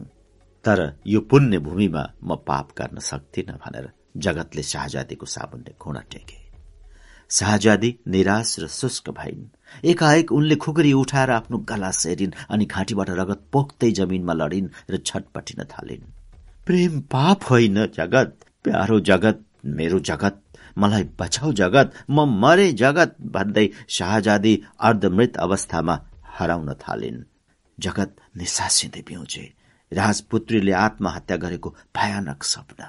तर 0.65 0.99
यो 1.07 1.21
पुण्य 1.21 1.59
भूमिमा 1.59 2.05
म 2.25 2.37
पाप 2.47 2.69
गर्न 2.79 2.99
सक्दिन 3.01 3.53
भनेर 3.67 3.91
जगतले 4.17 4.63
शाहजादीको 4.63 5.27
साबुनले 5.27 5.75
घुँडा 5.83 6.01
टेके। 6.01 6.39
शाहजादी 7.31 7.91
निराश 8.09 8.57
र 8.61 8.69
शुष्क 8.69 9.11
भइन्। 9.11 9.45
एकाएक 9.85 10.33
उनले 10.33 10.57
खुकुरी 10.57 10.93
उठाएर 10.93 11.31
आफ्नो 11.31 11.59
गला 11.59 11.91
सेरिन् 11.91 12.37
अनि 12.51 12.65
घाँटीबाट 12.65 13.11
रगत 13.11 13.47
पोख्दै 13.53 13.91
जमिनमा 13.91 14.33
लडिन् 14.33 14.73
र 14.91 14.97
छटपटिन 14.97 15.65
थालिन्। 15.65 16.11
प्रेम 16.67 17.01
पाप 17.01 17.45
होइन 17.51 17.87
जगत। 17.87 18.46
प्यारो 18.67 18.99
जगत 19.09 19.45
मेरो 19.79 19.99
जगत 20.11 20.43
मलाई 20.79 21.05
बचाउ 21.21 21.53
जगत 21.53 21.93
म 22.11 22.25
मरे 22.43 22.67
जगत 22.83 23.17
भन्दै 23.35 23.67
शाहजादी 23.97 24.55
अर्धमृत 24.89 25.37
अवस्थामा 25.39 25.95
हराउन 26.37 26.73
थालिन्। 26.83 27.25
जगत 27.79 28.11
निसासिँदै 28.37 29.03
पिउँछे। 29.09 29.45
राजपुत्रीले 29.93 30.73
आत्महत्या 30.77 31.37
गरेको 31.37 31.69
भयानक 31.97 32.43
सपना। 32.45 32.87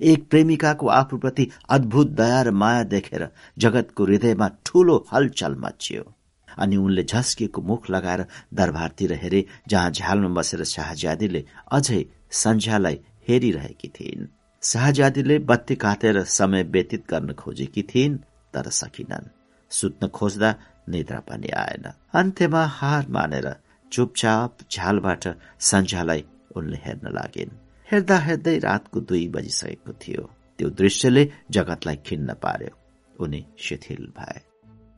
एक 0.00 0.28
प्रेमिकाको 0.30 0.86
आफूप्रति 0.90 1.44
अद्भुत 1.76 2.08
दया 2.20 2.40
र 2.42 2.50
माया 2.60 2.82
देखेर 2.94 3.28
जगतको 3.58 4.04
हृदयमा 4.04 4.48
ठूलो 4.66 4.96
हलचल 5.12 5.54
मचियो 5.64 6.04
अनि 6.48 6.76
उनले 6.76 7.02
झस्किएको 7.04 7.60
मुख 7.62 7.90
लगाएर 7.90 8.24
दरबारतिर 8.54 9.12
हेरे 9.22 9.44
जहाँ 9.68 9.90
झ्यालमा 9.90 10.34
बसेर 10.36 10.64
शाहजादीले 10.72 11.44
अझै 11.72 12.02
सन्झ्यालाई 12.42 12.98
हेरिरहेकी 13.28 13.88
थिइन्। 13.88 14.26
शाहजादीले 14.64 15.38
बत्ती 15.48 15.74
काटेर 15.76 16.22
समय 16.30 16.62
व्यतीत 16.74 17.02
गर्न 17.10 17.32
खोजेकी 17.40 17.82
थिइन् 17.90 18.16
तर 18.54 18.68
सकिनन् 18.72 19.32
सुत्न 19.70 20.08
खोज्दा 20.16 20.50
निद्रा 20.88 21.18
पनि 21.28 21.50
आएन 21.56 21.84
अन्त्यमा 22.20 22.62
हार 22.78 23.04
मानेर 23.16 23.48
चुपचाप 23.92 24.64
झ्यालबाट 24.70 25.24
सन्झ्यालाई 25.68 26.24
उनले 26.56 26.78
हेर्न 26.84 27.12
लागिन् 27.16 27.52
हेर्दा 27.88 28.18
हेर्दै 28.26 28.56
रातको 28.60 29.00
दुई 29.08 29.26
बजिसकेको 29.34 29.92
थियो 30.02 30.24
त्यो 30.58 30.68
दृश्यले 30.80 31.24
जगतलाई 31.56 31.98
खिन्न 32.06 32.34
पार्यो 32.44 32.72
उनी 33.16 33.40
शिथिल 33.66 34.06
भए 34.18 34.40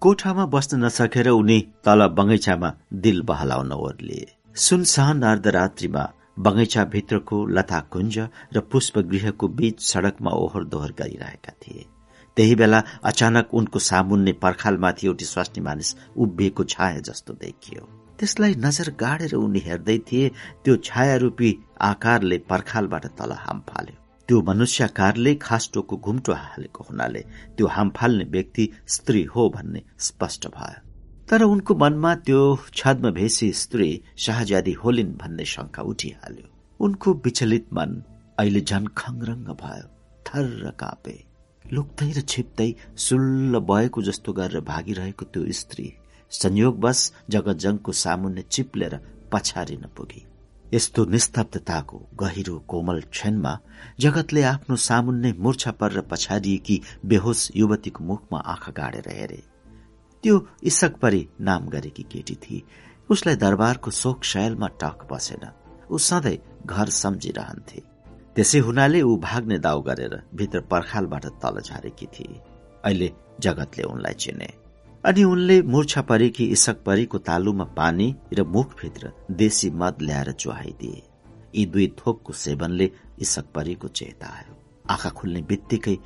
कोठामा 0.03 0.45
बस्न 0.55 0.85
नसकेर 0.85 1.29
उनी 1.31 1.59
तल 1.85 2.07
बगैँचामा 2.19 2.71
दिल 3.05 3.23
बहलाउन 3.31 3.73
ओर्लिए 3.81 4.27
सुनसान 4.61 5.23
अर्धरात्रिमा 5.31 6.05
बगैँचा 6.37 6.85
भित्रको 6.85 7.45
लता 7.49 7.81
कुञ्ज 7.93 8.19
र 8.55 8.61
पुष्पगृहको 8.73 9.49
बीच 9.49 9.81
सड़कमा 9.83 10.31
ओहोर 10.33 10.65
दोहोर 10.65 10.93
गरिरहेका 10.99 11.53
थिए। 11.63 11.85
त्यही 12.37 12.55
बेला 12.55 12.83
अचानक 13.05 13.55
उनको 13.55 13.79
सामुन्ने 13.81 14.33
पर्खालमाथि 14.43 15.07
एउटी 15.07 15.25
स्वास्नी 15.25 15.63
मानिस 15.65 15.95
उभिएको 16.17 16.65
छाया 16.65 17.01
जस्तो 17.01 17.33
देखियो। 17.35 17.89
त्यसलाई 18.19 18.55
नजर 18.59 18.91
गाडेर 19.01 19.35
उनी 19.35 19.61
हेर्दै 19.61 19.99
थिए 20.09 20.29
त्यो 20.65 20.77
छाया 20.85 21.17
रूपी 21.25 21.57
आकारले 21.83 22.39
पर्खालबाट 22.51 23.07
तल 23.19 23.33
हाम 23.39 23.61
फाल्यो। 23.69 23.97
त्यो 24.29 24.41
मनुष्यकारले 24.43 25.35
खास्टोको 25.43 25.97
घुम्टो 25.97 26.33
हालेको 26.35 26.85
हुनाले 26.85 27.21
त्यो 27.57 27.67
हाम 27.67 27.91
फाल्ने 27.97 28.25
व्यक्ति 28.31 28.69
स्त्री 28.89 29.23
हो 29.25 29.49
भन्ने 29.57 29.83
स्पष्ट 30.07 30.47
भयो। 30.49 30.86
तर 31.29 31.43
उनको 31.43 31.75
मनमा 31.75 32.15
त्यो 32.27 32.41
छद्म 32.75 33.11
भेषी 33.11 33.51
स्त्री 33.53 33.89
शाहजादी 34.25 34.73
होलिन् 34.73 35.17
भन्ने 35.21 35.45
शंका 35.45 35.83
उठिहाल्यो। 35.83 36.47
उनको 36.81 37.13
विचलित 37.25 37.73
मन 37.75 37.91
अहिले 38.39 38.61
झन 38.61 38.87
खङरङ्ग 38.97 39.49
भयो 39.63 39.89
थर 40.27 40.71
कापे। 40.81 41.17
लुक्दै 41.65 42.11
र 42.13 42.21
छिप्दै 42.31 42.69
सुल्ल 43.07 43.59
बएको 43.71 44.03
जस्तो 44.09 44.33
गरेर 44.33 44.61
भागिरहेको 44.71 45.25
त्यो 45.33 45.43
स्त्री 45.61 45.87
संयोगवश 46.33 47.01
जगतजङको 47.31 47.93
सामुन्ने 48.03 48.43
चिप्लेर 48.55 48.95
पछारिन 49.33 49.85
पुगे। 49.97 50.23
यस्तो 50.75 51.05
निस्तब्धताको 51.11 51.99
गहिरो 52.23 52.57
कोमल 52.71 53.01
क्षणमा 53.11 53.59
जगतले 54.01 54.43
आफ्नो 54.55 54.77
सामुन्ने 54.87 55.35
मूर्छा 55.43 55.71
परेर 55.81 56.01
पछारिएकी 56.11 56.81
बेहोस 57.05 57.51
युवतीको 57.57 58.05
मुखमा 58.05 58.39
आँखा 58.55 58.73
गाडेर 58.79 59.09
हेरे। 59.11 59.43
त्यो 60.27 60.39
इसक 60.63 60.97
परी 60.99 61.29
नाम 61.41 61.67
गरेकी 61.71 62.03
केटी 62.03 62.35
थिए 62.43 62.63
उसलाई 63.11 63.37
दरबारको 63.39 63.91
शोक 63.93 64.25
शैलमा 64.25 64.69
टक 64.83 65.07
बसेन। 65.11 65.45
ऊ 65.91 65.99
सधैँ 66.03 66.39
घर 66.67 66.89
सम्झिरहन्थे। 66.93 67.83
त्यसै 68.35 68.59
हुनाले 68.59 69.03
ऊ 69.03 69.17
भाग्ने 69.23 69.59
दाउ 69.59 69.83
गरेर 69.89 70.15
भित्र 70.35 70.61
पर्खालबाट 70.71 71.27
तल 71.43 71.61
झारेकी 71.61 72.07
थिए 72.15 72.41
अहिले 72.85 73.09
जगतले 73.41 73.85
उनलाई 73.85 74.15
चिने। 74.15 74.49
अनि 75.05 75.25
उनले 75.25 75.61
मूर्छा 75.63 76.03
परेकी 76.03 76.45
इसक 76.57 76.83
परीको 76.87 77.19
तालुमा 77.23 77.65
पानी 77.79 78.09
र 78.35 78.45
मुखभित्र 78.55 79.13
देशी 79.31 79.71
मद 79.73 80.03
ल्याएर 80.03 80.31
चुहाइदिए। 80.33 81.03
यी 81.55 81.67
दुई 81.67 81.87
थोकको 82.01 82.33
सेवनले 82.35 82.91
इसक 83.23 83.47
परीको 83.55 83.89
चेता 83.91 84.27
आयो। 84.39 84.55
आँखा 84.91 85.11
खुल्ने 85.11 85.43
बित्तिकै 85.43 85.97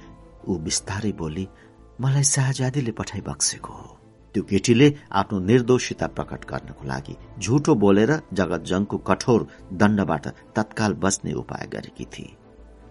ऊ 0.48 0.58
बिस्तारै 0.58 1.12
बोली 1.12 1.48
मलाई 2.00 2.22
शाहजादीले 2.32 2.92
पठाइ 2.92 3.20
बक्सेको 3.22 3.72
हो। 3.72 3.96
त्यो 4.32 4.42
केटीले 4.50 4.88
आफ्नो 5.20 5.38
निर्दोषिता 5.50 6.06
प्रकट 6.16 6.44
गर्नको 6.50 6.84
लागि 6.86 7.14
झुटो 7.42 7.74
बोलेर 7.84 8.12
जगत 8.38 8.62
जङको 8.70 8.96
कठोर 9.08 9.46
दण्डबाट 9.80 10.26
तत्काल 10.56 10.92
बस्ने 11.02 11.32
उपाय 11.42 11.66
गरेकी 11.74 12.04
थिए 12.14 12.36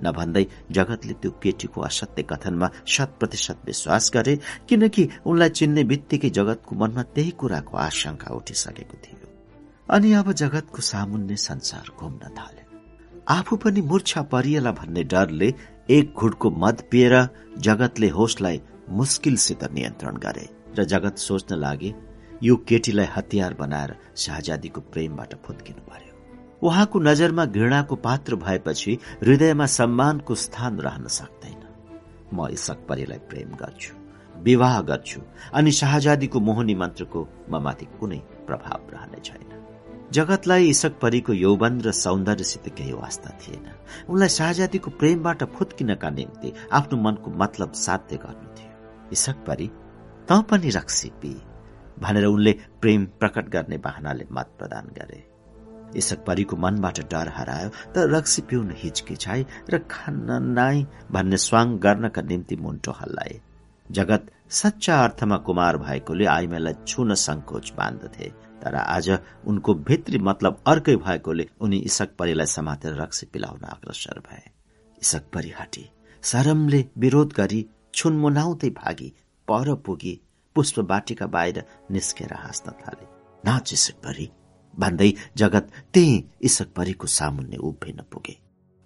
नभन्दै 0.05 0.43
जगतले 0.77 1.13
त्यो 1.21 1.31
केटीको 1.43 1.81
असत्य 1.87 2.23
कथनमा 2.31 2.67
शत 2.93 3.15
प्रतिशत 3.19 3.57
विश्वास 3.67 4.11
गरे 4.15 4.35
किनकि 4.69 5.03
उनलाई 5.29 5.49
चिन्ने 5.59 5.83
बित्तिकै 5.91 6.29
जगतको 6.37 6.75
मनमा 6.81 7.03
त्यही 7.15 7.31
कुराको 7.39 7.77
आशंका 7.87 8.35
उठिसकेको 8.35 8.97
थियो। 9.03 9.27
अनि 9.89 10.13
अब 10.19 10.31
जगतको 10.41 10.81
सामुन्ने 10.91 11.35
संसार 11.47 11.91
घुम्न 11.99 12.31
थाल्यो 12.37 12.65
आफू 13.37 13.55
पनि 13.63 13.81
मूर्छा 13.89 14.21
परिएला 14.31 14.71
भन्ने 14.79 15.03
डरले 15.13 15.53
एक 15.97 16.13
घुटको 16.15 16.49
मद 16.63 16.83
पिएर 16.91 17.15
जगतले 17.67 18.09
होसलाई 18.17 18.61
मुस्किलसित 18.99 19.63
नियन्त्रण 19.73 20.15
गरे। 20.25 20.47
र 20.77 20.83
जगत 20.83 21.17
सोच्न 21.17 21.55
लागे 21.55 21.93
यो 22.43 22.55
केटीलाई 22.69 23.07
हतियार 23.15 23.53
बनाएर 23.53 23.95
शाहजादीको 24.15 24.81
प्रेमबाट 24.91 25.33
फुत्किनु 25.45 25.81
पर्यो। 25.89 26.13
उहाँको 26.67 26.99
नजरमा 26.99 27.45
घृणाको 27.45 27.95
पात्र 27.95 28.35
भएपछि 28.35 28.97
हृदयमा 29.23 29.65
सम्मानको 29.65 30.35
स्थान 30.35 30.79
रहन 30.79 31.07
सक्दैन। 31.07 31.61
म 32.33 32.47
इसक 32.51 32.85
परीलाई 32.89 33.19
प्रेम 33.29 33.49
गर्छु 33.61 33.93
विवाह 34.43 34.81
गर्छु 34.81 35.21
अनि 35.53 35.71
शाहजादीको 35.71 36.39
मोहनी 36.39 36.75
मन्त्रको 36.75 37.27
ममाथि 37.51 37.85
कुनै 37.99 38.17
प्रभाव 38.47 38.81
रहने 38.93 39.19
छैन। 39.19 39.47
जगतलाई 40.11 40.69
इसक 40.69 40.93
परीको 41.01 41.33
यौवन 41.33 41.81
र 41.81 41.91
सौन्दर्यसित 41.91 42.67
केही 42.77 42.93
वास्ता 42.93 43.29
थिएन। 43.41 43.65
उनलाई 44.09 44.29
शाहजादीको 44.29 44.89
प्रेमबाट 44.91 45.43
फुत्किनका 45.55 46.09
निम्ति 46.09 46.53
आफ्नो 46.71 47.01
मनको 47.01 47.31
मतलब 47.41 47.71
साध्य 47.75 48.17
गर्नु 48.17 48.47
थियो। 48.55 49.09
इसक 49.11 49.43
परी 49.47 49.69
त 50.29 50.35
पनि 50.49 50.69
रक्सी 50.69 51.09
पी 51.21 51.33
भनेर 52.01 52.25
उनले 52.25 52.51
प्रेम 52.81 53.05
प्रकट 53.19 53.47
गर्ने 53.51 53.77
बाहनाले 53.85 54.25
मत 54.31 54.49
प्रदान 54.57 54.87
गरे। 54.97 55.19
इसक 55.97 56.23
परीको 56.25 56.55
मनबाट 56.55 56.99
डर 57.11 57.29
हरायो 57.35 57.69
तर 57.93 58.09
रक्सी 58.09 58.41
पिउन 58.49 58.73
हिचकिचाए 58.77 59.45
र 59.69 59.77
खान्न 59.89 60.37
नाइ 60.53 60.85
भन्ने 61.11 61.37
स्वाङ 61.45 61.77
गर्नका 61.85 62.21
निम्ति 62.21 62.55
मुन्टो 62.55 62.91
हल्लाए। 62.99 63.39
जगत 63.89 64.27
सच्चा 64.53 64.95
अर्थमा 65.03 65.37
कुमार 65.47 65.77
भएकोले 65.77 66.25
आइमेलाई 66.27 66.73
छुन 66.87 67.13
संकोच 67.17 67.71
बाँध्दथे 67.77 68.29
तर 68.61 68.75
आज 68.75 69.09
उनको 69.47 69.73
भित्री 69.87 70.19
मतलब 70.29 70.61
अर्कै 70.67 70.95
भएकोले 70.97 71.47
उनी 71.61 71.79
इसक 71.89 72.13
परीलाई 72.19 72.45
समातेर 72.47 72.93
रक्सी 73.01 73.25
पिलाउन 73.33 73.63
अग्रसर 73.67 74.19
भए। 74.29 74.43
इसक 74.97 75.25
परी 75.33 75.53
हटी 75.59 75.89
सरमले 76.23 76.83
विरोध 76.97 77.33
गरी 77.33 77.65
छुनमुनाउँदै 77.93 78.69
भागी 78.77 79.11
पर 79.49 79.73
पुगी 79.85 80.19
पुष्प 80.55 80.79
बाटिका 80.89 81.25
बाहिर 81.27 81.63
निस्केर 81.91 82.33
हाँस्न 82.35 82.71
थाले। 82.81 83.05
नाच 83.43 83.73
इसकभरि 83.73 84.29
भन्दै 84.73 85.11
जगत 85.37 85.71
त्यही 85.93 86.23
इसकभरिको 86.41 87.07
सामुन्ने 87.09 87.57
उभिन 87.59 88.01
पुगे। 88.11 88.35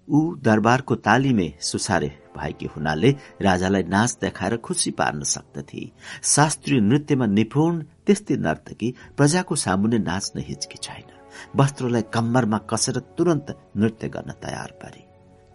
ऊ 0.08 0.20
दरबारको 0.38 0.96
तालिमे 0.98 1.48
सुसारे 1.62 2.08
भएकी 2.38 2.66
हुनाले 2.66 3.12
राजालाई 3.42 3.84
नाच 3.86 4.18
देखाएर 4.22 4.56
खुसी 4.58 4.92
पार्न 4.92 5.24
सक्दथे। 5.26 5.84
शास्त्रीय 6.26 6.80
नृत्यमा 6.82 7.26
निपुण 7.28 7.82
त्यस्तै 8.06 8.36
नर्तकी 8.38 8.94
प्रजाको 9.18 9.56
सामुन्ने 9.56 10.00
नाच्न 10.02 10.40
हिचकिचाइन 10.40 11.12
वस्त्रलाई 11.56 12.02
कम्मरमा 12.14 12.58
कसेर 12.70 13.00
तुरन्त 13.18 13.56
नृत्य 13.78 14.10
गर्न 14.10 14.32
तयार 14.44 14.72
पारे। 14.82 15.02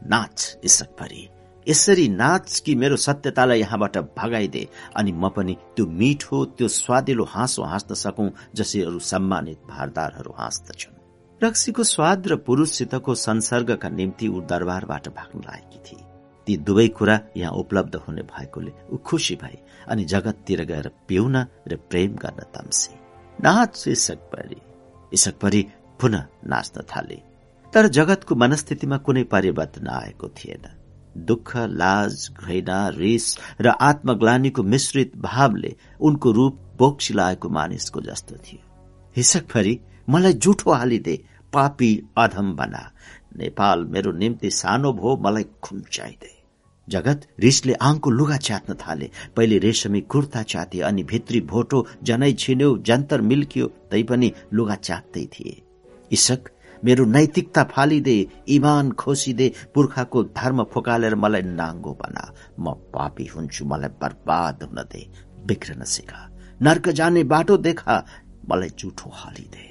नाच 0.02 0.58
इसकभरि 0.64 1.28
यसरी 1.68 2.08
नाच 2.08 2.60
कि 2.60 2.74
मेरो 2.74 2.96
सत्यतालाई 2.96 3.60
यहाँबाट 3.60 3.96
भगाइदे 4.18 4.68
अनि 4.96 5.12
म 5.12 5.28
पनि 5.28 5.56
त्यो 5.76 5.86
मिठो 5.86 6.44
त्यो 6.56 6.68
स्वादिलो 6.68 7.24
हाँसो 7.24 7.62
हाँस्न 7.62 7.94
सकौं 7.94 8.28
जसरी 8.54 8.82
अरू 8.82 8.98
सम्मानित 8.98 9.58
भारदारहरू 9.68 10.32
हाँस्दछन्। 10.38 10.96
रक्सीको 11.44 11.82
स्वाद 11.84 12.28
र 12.28 12.36
पुरुषसितको 12.36 13.14
संसर्गका 13.14 13.88
निम्ति 13.88 14.28
ऊ 14.28 14.40
दरबारबाट 14.40 15.08
भाग्न 15.08 15.40
लागेकी 15.40 15.78
थिए। 15.86 16.04
ती 16.46 16.56
दुवै 16.56 16.88
कुरा 16.88 17.20
यहाँ 17.36 17.52
उपलब्ध 17.52 17.94
हुने 17.96 18.22
भएकोले 18.22 18.72
ऊ 18.92 18.96
खुसी 18.96 19.36
भए 19.36 19.58
अनि 19.88 20.04
जगततिर 20.04 20.64
गएर 20.64 20.90
पिउन 21.08 21.36
र 21.68 21.76
प्रेम 21.90 22.16
गर्न 22.16 22.40
तम्से। 22.54 22.92
नाच 23.38 23.84
इसकपरी 23.88 24.60
इसकपरी 25.12 25.62
पुनः 26.00 26.26
नाच्न 26.46 26.82
थाले। 26.88 27.22
तर 27.72 27.86
जगतको 27.88 28.34
मनस्थितिमा 28.34 28.96
कुनै 28.96 29.22
परिवर्तन 29.24 29.88
आएको 29.88 30.28
थिएन। 30.28 30.64
दुःख 31.26 31.56
लाज 31.56 32.28
घृणा 32.38 32.88
रिस 32.96 33.26
र 33.60 33.72
आत्मग्लानीको 33.80 34.62
मिश्रित 34.64 35.16
भावले 35.18 35.74
उनको 36.00 36.32
रूप 36.32 36.58
बोक्सिलाएको 36.78 37.48
मानिसको 37.48 38.00
जस्तो 38.00 38.36
थियो। 38.36 38.60
हिसकभरि 39.16 39.78
मलाई 40.08 40.32
जुठो 40.34 40.72
हालिदे 40.72 41.18
पापी 41.52 41.90
अधम 42.18 42.52
बना। 42.56 42.90
नेपाल 43.38 43.84
मेरो 43.84 44.12
निम्ति 44.12 44.50
सानो 44.50 44.92
भो 44.92 45.16
मलाई 45.22 45.44
खुम्चाइदे 45.62 46.36
जगत 46.88 47.26
रिसले 47.40 47.72
आङको 47.82 48.10
लुगा 48.10 48.36
च्यात्न 48.38 48.74
थाले। 48.74 49.10
पहिले 49.36 49.58
रेशमी 49.58 50.00
कुर्ता 50.00 50.42
च्याते 50.42 50.80
अनि 50.80 51.02
भित्री 51.04 51.40
भोटो 51.50 51.86
जनै 52.02 52.32
छिन्यो 52.32 52.76
जन्तर 52.86 53.20
मिल्कियो 53.20 53.66
तै 53.90 54.02
पनि 54.02 54.32
लुगा 54.52 54.74
च्यात्दै 54.76 55.24
थिए। 55.34 55.60
इसक 56.12 56.48
मेरो 56.84 57.04
नैतिकता 57.04 57.64
फालिदे, 57.64 58.26
इमान 58.48 58.92
खोसिदे 58.92 59.52
पुर्खाको 59.74 60.24
धर्म 60.24 60.64
फोकालेर 60.64 61.14
मलाई 61.14 61.42
नाङ्गो 61.42 61.92
बना। 61.92 62.34
म 62.60 62.72
पापी 62.72 63.26
हुन्छु, 63.26 63.64
मलाई 63.64 63.88
बर्बाद 63.88 64.62
हुन 64.62 64.76
दे, 64.92 65.08
बिग्रन 65.46 65.84
सिका। 65.84 66.30
नर्क 66.62 66.88
जाने 66.88 67.24
बाटो 67.24 67.56
देखा, 67.56 68.06
मलाई 68.50 68.68
जुठो 68.68 69.10
हालिदे। 69.10 69.68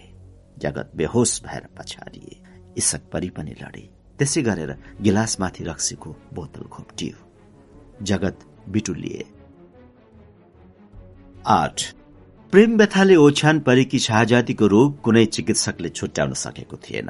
जगत 0.57 0.91
बेहोस 0.95 1.41
भएर 1.45 1.67
पछाडिए। 1.77 2.43
इसक 2.77 3.01
परि 3.13 3.29
पनि 3.29 3.51
लडे। 3.51 3.89
त्यसै 4.19 4.41
गरेर 4.41 4.77
गिलासमाथि 5.01 5.63
रक्सीको 5.63 6.15
बोतल 6.33 6.61
घोप्टियो 6.61 7.27
जगत 8.03 8.39
बिटुलिए। 8.69 9.25
आठ। 11.47 11.96
प्रेम 12.51 12.75
व्यथाले 12.77 13.15
ओछ्यान 13.17 13.59
परेकी 13.59 13.99
शाहजातीको 13.99 14.67
रोग 14.67 14.91
कुनै 15.03 15.23
चिकित्सकले 15.27 15.89
छुट्याउन 15.89 16.33
सकेको 16.33 16.77
थिएन। 16.77 17.09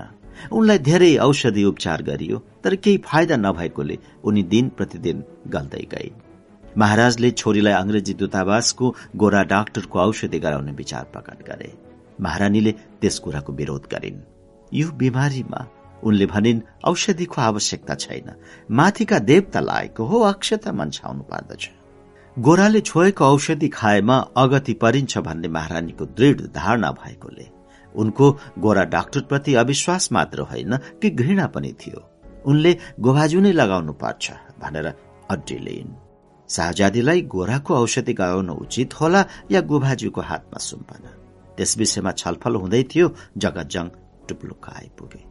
उनलाई 0.51 0.79
धेरै 0.79 1.15
औषधि 1.17 1.63
उपचार 1.63 2.01
गरियो 2.03 2.37
तर 2.63 2.75
केही 2.75 2.97
फाइदा 3.05 3.35
नभएकोले 3.37 3.97
उनी 4.23 4.43
दिन 4.53 4.69
प्रतिदिन 4.77 5.23
गल्दै 5.47 5.83
गए। 5.93 6.09
महाराजले 6.77 7.31
छोरीलाई 7.33 7.73
अंग्रेजी 7.73 8.13
दूतावासको 8.13 8.93
गोरा 9.15 9.43
डाक्टरको 9.53 9.99
औषधि 9.99 10.39
गराउने 10.39 10.71
विचार 10.73 11.03
प्रकट 11.13 11.45
गरे। 11.49 11.71
महारानीले 12.21 12.71
त्यस 13.01 13.19
कुराको 13.19 13.53
विरोध 13.53 13.87
गरिन्। 13.93 14.19
यो 14.71 14.91
बिमारीमा 14.97 15.65
उनले 16.03 16.25
भनिन् 16.25 16.65
औषधिको 16.83 17.41
आवश्यकता 17.41 17.95
छैन। 17.95 18.33
माथिका 18.71 19.19
देवता 19.21 19.59
लागेको 19.61 20.05
हो 20.05 20.19
अक्षता 20.33 20.71
मन्छाउनु 20.73 21.23
पर्दछ। 21.23 21.69
गोराले 22.39 22.81
छोएको 22.81 23.25
औषधि 23.25 23.67
खाएमा 23.67 24.17
अगति 24.37 24.73
परिन्छ 24.73 25.17
भन्ने 25.17 25.47
महारानीको 25.47 26.05
दृढ 26.05 26.41
धारणा 26.41 26.91
भएकोले। 26.91 27.47
उनको 27.95 28.31
गोरा 28.59 28.83
डाक्टरप्रति 28.83 29.55
अविश्वास 29.55 30.11
मात्र 30.11 30.39
होइन 30.41 30.77
कि 30.77 31.09
घृणा 31.09 31.47
पनि 31.47 31.73
थियो। 31.73 32.09
उनले 32.45 32.77
गोभाजु 32.99 33.39
नै 33.39 33.51
लगाउनु 33.51 33.93
पर्छ 33.93 34.31
भनेर 34.61 34.93
अड्डी 35.29 35.57
लिइन्। 35.57 35.95
शाहजादीलाई 36.49 37.21
गोराको 37.21 37.75
औषधि 37.75 38.13
गराउन 38.13 38.49
उचित 38.49 38.93
होला 38.93 39.25
या 39.51 39.61
गोभाजुको 39.61 40.21
हातमा 40.21 40.57
सुम्पन? 40.57 41.03
त्यस 41.57 41.77
विषयमा 41.77 42.11
छलफल 42.11 42.55
हुँदै 42.55 42.83
थियो 42.83 43.15
जगतजङ 43.37 43.89
टुप्लुक्क 44.29 44.69
आइपुगे। 44.69 45.23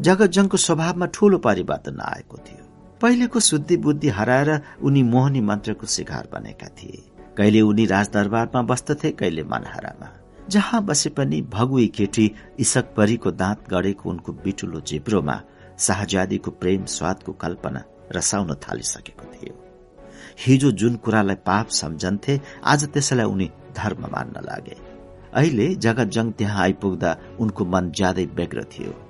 जगतजङको 0.00 0.56
स्वभावमा 0.56 1.06
ठूलो 1.06 1.38
परिवर्तन 1.38 2.00
आएको 2.00 2.36
थियो। 2.36 2.71
पहिलेको 3.02 3.40
शुद्धि 3.40 3.76
बुद्धि 3.76 4.08
हराएर 4.08 4.50
उनी 4.82 5.02
मोहनी 5.02 5.40
मन्त्रको 5.40 5.86
शिकार 5.86 6.28
बनेका 6.32 6.66
थिए। 6.68 7.02
कहिले 7.36 7.60
उनी 7.60 7.86
राजदरबारमा 7.86 8.62
बस्दथे 8.62 9.10
कहिले 9.10 9.42
मनहरामा। 9.42 10.08
जहाँ 10.48 10.84
बसे 10.84 11.10
पनि 11.10 11.42
भगुई 11.42 11.86
केटी 11.86 12.30
इसक 12.58 12.94
परीको 12.94 13.30
दाँत 13.30 13.64
गढेको 13.70 14.10
उनको 14.10 14.32
बिटुलो 14.32 14.80
जिब्रोमा 14.80 15.40
शाहजादीको 15.78 16.50
प्रेम 16.50 16.84
स्वादको 16.84 17.32
कल्पना 17.32 17.84
रसाउन 18.12 18.54
थालिसकेको 18.54 19.32
थियो। 19.34 19.54
हिजो 20.46 20.70
जुन 20.70 20.96
कुरालाई 20.96 21.36
पाप 21.36 21.68
सम्झन्थे 21.68 22.40
आज 22.64 22.84
त्यसैलाई 22.84 23.26
उनी 23.26 23.50
धर्म 23.76 24.06
मान्न 24.12 24.46
लागे। 24.46 24.76
अहिले 25.34 25.74
जगत 25.74 26.34
त्यहाँ 26.38 26.62
आइपुग्दा 26.62 27.16
उनको 27.40 27.64
मन 27.64 27.90
ज्यादै 27.90 28.24
व्यग्र 28.24 28.64
थियो। 28.64 29.01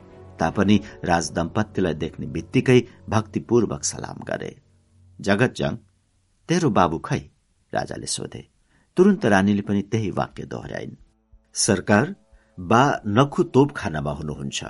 तापनि 0.43 0.81
राज 1.05 1.31
दम्पतिलाई 1.33 1.95
देख्ने 1.95 2.27
बित्तिकै 2.35 2.81
भक्तिपूर्वक 3.09 3.85
सलाम 3.85 4.25
गरे। 4.29 4.53
जगतजङ 5.19 5.77
तेरो 6.49 6.71
बाबु 6.71 6.99
खै? 6.99 7.21
राजाले 7.73 8.07
सोधे। 8.07 8.43
तुरन्त 8.97 9.25
रानीले 9.27 9.63
पनि 9.63 9.83
त्यही 9.83 10.11
वाक्य 10.11 10.45
दोहोऱ्याइन्। 10.45 10.97
सरकार 11.57 12.15
बा 12.59 12.83
नखु 13.09 13.43
तोप 13.55 13.71
खानामा 13.77 14.13
हुनुहुन्छ। 14.13 14.65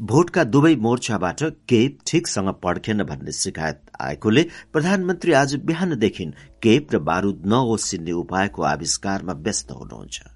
भोटका 0.00 0.44
दुवै 0.44 0.74
मोर्चाबाट 0.76 1.42
केप 1.70 1.98
ठिकसँग 2.06 2.48
पड्केन 2.62 3.02
भन्ने 3.02 3.32
शिकायत 3.32 3.80
आएकोले 4.00 4.42
प्रधानमन्त्री 4.72 5.32
आज 5.32 5.54
बिहानदेखि 5.64 6.26
केप 6.62 6.94
र 6.94 6.98
बारूद 7.08 7.42
नओसिन्ने 7.46 8.12
उपायको 8.12 8.62
आविष्कारमा 8.62 9.32
व्यस्त 9.44 9.70
हुनुहुन्छ। 9.72 10.35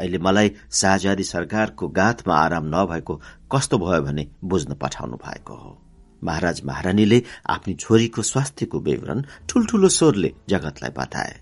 अहिले 0.00 0.18
मलाई 0.18 0.50
शाहजादी 0.72 1.24
सरकारको 1.24 1.88
गाथमा 1.90 2.34
आराम 2.36 2.66
नभएको 2.74 3.20
कस्तो 3.52 3.78
भयो 3.78 4.00
भने 4.02 4.26
बुझ्न 4.44 4.74
पठाउनु 4.74 5.16
भएको 5.16 5.54
हो। 5.54 5.78
महाराज 6.22 6.60
महारानीले 6.64 7.22
आफ्नी 7.50 7.74
छोरीको 7.74 8.22
स्वास्थ्यको 8.22 8.80
विवरण 8.80 9.22
ठूल्ठूलो 9.48 9.88
स्वरले 9.88 10.32
जगतलाई 10.48 10.90
बताए। 10.96 11.36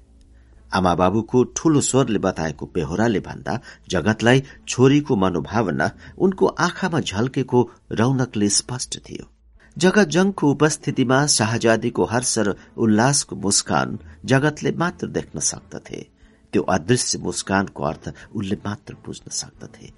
आमा 0.72 0.94
बाबुको 0.94 1.42
ठूलो 1.56 1.80
स्वरले 1.80 2.18
बताएको 2.18 2.66
बेहोराले 2.74 3.20
भन्दा 3.20 3.58
जगतलाई 3.90 4.42
छोरीको 4.68 5.16
मनोभावना 5.16 5.90
उनको 6.18 6.46
आँखामा 6.46 7.00
झल्केको 7.00 7.62
रौनकले 7.92 8.48
स्पष्ट 8.48 8.98
थियो। 8.98 9.30
जगत 9.76 10.08
जंगको 10.08 10.50
उपस्थितिमा 10.50 11.26
शाहजादीको 11.28 12.04
हर्ष 12.04 12.34
र 12.38 12.54
उल्लासको 12.76 13.36
मुस्कान 13.36 13.98
जगतले 14.24 14.72
मात्र 14.72 15.06
देख्न 15.08 15.40
सक्दथे। 15.40 16.06
त्यो 16.52 16.62
अदृश्य 16.62 17.18
मुस्कानको 17.18 17.82
अर्थ 17.84 18.04
उनले 18.34 18.56
मात्र 18.64 18.94
बुझ्न 19.06 19.30
सक्दथे। 19.30 19.92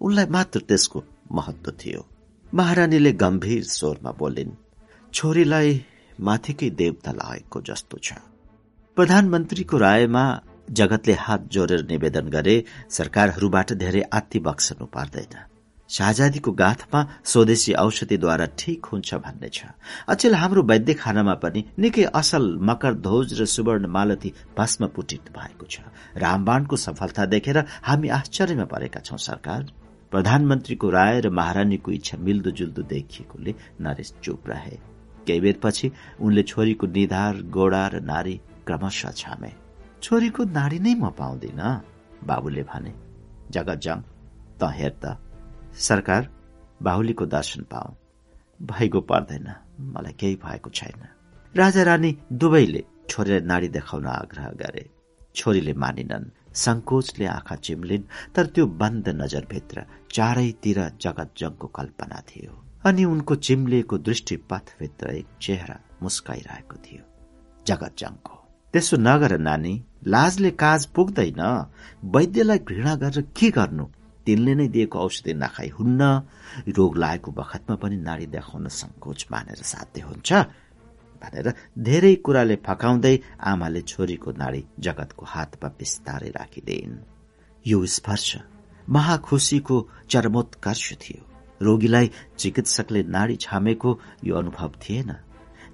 उनलाई 0.00 0.26
मात्र 0.26 0.60
त्यसको 0.60 1.04
महत्व 1.32 1.70
थियो। 1.70 2.06
महारानीले 2.54 3.12
गम्भीर 3.12 3.62
स्वरमा 3.64 4.10
बोलिन् 4.12 4.52
छोरीलाई 5.14 5.84
माथिकै 6.20 6.70
देवता 6.70 7.12
लागेको 7.12 7.60
जस्तो 7.60 7.98
छ। 7.98 8.12
प्रधानमन्त्रीको 8.96 9.76
रायमा 9.78 10.24
जगतले 10.70 11.12
हात 11.12 11.48
जोडेर 11.52 11.82
निवेदन 11.86 12.28
गरे 12.28 12.56
सरकारहरूबाट 12.90 13.72
धेरै 13.72 14.02
आत्ती 14.12 14.38
बक्सनु 14.38 14.86
पर्दैन। 14.86 15.53
शाहजादीको 15.90 16.52
गाथमा 16.52 17.00
स्वदेशी 17.24 17.72
औषधिद्वारा 17.74 18.46
ठिक 18.58 18.86
हुन्छ 18.86 19.14
भन्ने 19.14 19.48
छ। 19.48 19.68
अचेल 20.08 20.34
हाम्रो 20.34 20.62
वैद्य 20.62 20.94
खानामा 20.94 21.34
पनि 21.44 21.64
निकै 21.78 22.04
असल 22.20 22.44
मकर 22.60 22.94
ध्वज 23.04 23.40
र 23.40 23.44
सुवर्ण 23.44 23.86
मालती 23.86 24.32
भस्म 24.58 24.86
पुटित 24.96 25.28
भएको 25.36 25.66
छ। 25.66 25.80
रामबाणको 26.16 26.76
सफलता 26.76 27.24
देखेर 27.26 27.58
हामी 27.84 28.08
आश्चर्यमा 28.08 28.64
परेका 28.64 29.00
छौं 29.00 29.16
सरकार। 29.18 29.60
प्रधानमन्त्रीको 30.12 30.90
राय 30.90 31.20
र 31.20 31.30
महारानीको 31.30 31.90
इच्छा 31.92 32.16
मिल्दो 32.18 32.50
जुल्दो 32.50 32.82
देखिएकोले 32.82 33.54
नरेश 33.80 34.12
चुप 34.22 34.48
रहे। 34.48 34.76
केही 35.26 35.40
बेरपछि 35.40 35.90
उनले 36.20 36.42
छोरीको 36.42 36.86
निधार 36.86 37.34
गोडा 37.50 37.86
र 37.92 38.00
नारी 38.02 38.34
क्रमशः 38.66 39.10
छामे। 39.12 39.52
छोरीको 40.02 40.44
नाडी 40.48 40.78
नै 40.78 40.94
म 40.94 41.10
पाउँदिन 41.18 41.60
बाबुले 42.24 42.62
भने। 42.62 42.92
जगत 43.50 43.78
जङ 43.84 43.98
त 44.60 44.62
हेर 44.72 44.92
त। 45.02 45.16
सरकार 45.78 46.28
बाहुलीको 46.82 47.26
दर्शन 47.26 47.62
पाऊ 47.62 47.94
भइगो 48.62 49.00
पर्दैन। 49.00 49.54
मलाई 49.80 50.12
केही 50.12 50.34
भएको 50.36 50.70
छैन। 50.70 51.02
राजा 51.56 51.82
रानी 51.82 52.18
दुवैले 52.32 52.84
छोरीलाई 53.08 53.40
नाडी 53.40 53.68
देखाउन 53.68 54.06
आग्रह 54.06 54.48
गरे। 54.50 54.90
छोरीले 55.34 55.72
मानिनन्। 55.72 56.30
संकोचले 56.54 57.26
आँखा 57.26 57.56
चिम्लिन् 57.56 58.02
तर 58.34 58.46
त्यो 58.46 58.66
बन्द 58.66 59.08
नजरभित्र 59.08 59.84
चारैतिर 60.12 60.78
जगत 61.00 61.30
जङको 61.38 61.66
कल्पना 61.66 62.20
थियो। 62.20 62.52
अनि 62.86 63.04
उनको 63.04 63.34
चिम्लिएको 63.34 63.98
दृष्टिपथभित्र 63.98 65.10
एक 65.10 65.26
चेहरा 65.42 65.80
मुस्काइरहेको 66.02 66.76
थियो। 66.76 67.02
जगत 67.66 67.94
जङको 67.98 68.36
त्यसो 68.72 68.96
नगर 68.96 69.38
नानी 69.38 69.84
लाजले 70.06 70.50
काज 70.50 70.86
पुग्दैन। 70.86 71.42
वैद्यलाई 72.04 72.58
घृणा 72.58 72.94
गरेर 72.94 73.22
के 73.36 73.50
गर्नु? 73.50 73.86
तिनले 74.26 74.54
नै 74.54 74.66
दिएको 74.74 74.98
औषधि 74.98 75.32
नखाई 75.34 75.68
हुन्न। 75.78 76.02
रोग 76.76 76.92
लागेको 76.96 77.30
बखतमा 77.38 77.76
पनि 77.82 77.96
नारी 78.08 78.26
देखाउन 78.34 78.68
संकोच 78.80 79.20
मानेर 79.32 79.60
साध्य 79.72 80.00
हुन्छ 80.08 80.30
भनेर 81.22 81.46
धेरै 81.78 82.14
कुराले 82.24 82.56
फकाउँदै 82.66 83.16
आमाले 83.50 83.80
छोरीको 83.90 84.30
नाडी 84.42 84.62
जगतको 84.84 85.24
हातमा 85.24 85.68
बिस्तारै 85.78 86.30
राखिदिन् 86.38 86.96
यो 87.64 87.78
स्पर्श 87.96 88.28
महाखुसीको 88.88 89.76
चरमोत्कर्ष 90.10 90.86
थियो। 91.02 91.22
रोगीलाई 91.60 92.10
चिकित्सकले 92.38 93.02
नाडी 93.08 93.36
छामेको 93.40 93.90
यो 94.24 94.34
अनुभव 94.36 94.72
थिएन। 94.82 95.10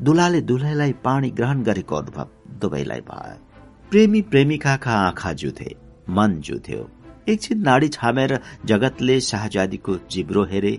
दुलाले 0.02 0.40
दुलैलाई 0.48 0.92
पानी 1.04 1.30
ग्रहण 1.38 1.62
गरेको 1.62 1.94
अनुभव 1.96 2.28
दुवैलाई 2.60 3.00
भयो। 3.10 3.36
प्रेमी 3.90 4.20
प्रेमिकाका 4.30 4.92
आँखा 4.98 5.32
जुथे 5.32 5.70
मन 6.08 6.40
जुथ्यो। 6.46 6.82
एकछिन 7.28 7.60
नाडी 7.62 7.88
छामेर 7.88 8.38
जगतले 8.66 9.20
शाहजादीको 9.20 9.96
जिब्रो 10.10 10.44
हेरे 10.44 10.72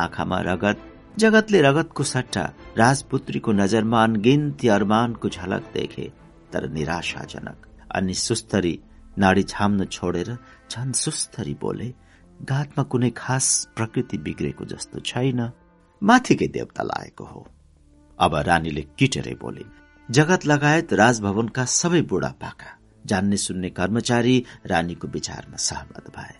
आँखामा 0.00 0.40
रगत 0.40 0.80
जगतले 1.18 1.60
रगतको 1.62 2.02
सट्टा 2.04 2.44
राजपुत्रीको 2.78 3.52
नजरमा 3.52 4.02
अनगिन्ती 4.04 4.68
अरमानको 4.68 5.28
झलक 5.28 5.70
देखे 5.74 6.06
तर 6.52 6.68
निराशाजनक। 6.70 7.66
अनि 7.94 8.14
सुस्तरी 8.14 8.78
नाडी 9.18 9.42
छाम्न 9.42 9.84
छोडेर 9.86 10.36
झन 10.70 10.92
सुस्तरी 10.92 11.54
बोले 11.60 11.88
घातमा 12.42 12.82
कुनै 12.84 13.10
खास 13.16 13.46
प्रकृति 13.76 14.18
बिग्रेको 14.18 14.64
जस्तो 14.64 15.00
छैन 15.00 15.50
माथिकै 16.02 16.46
देवता 16.48 16.82
लागेको 16.82 17.24
हो। 17.24 17.46
अब 18.18 18.34
रानीले 18.46 18.82
किटेरै 18.98 19.34
बोलिन् 19.42 19.74
जगत 20.08 20.46
लगायत 20.46 20.92
राजभवनका 20.92 21.64
सबै 21.64 22.02
बुढापाका 22.10 22.78
जान्ने 23.06 23.36
सुन्ने 23.36 23.70
कर्मचारी 23.70 24.44
रानीको 24.66 25.08
विचारमा 25.08 25.56
सहमत 25.56 26.12
भए। 26.16 26.34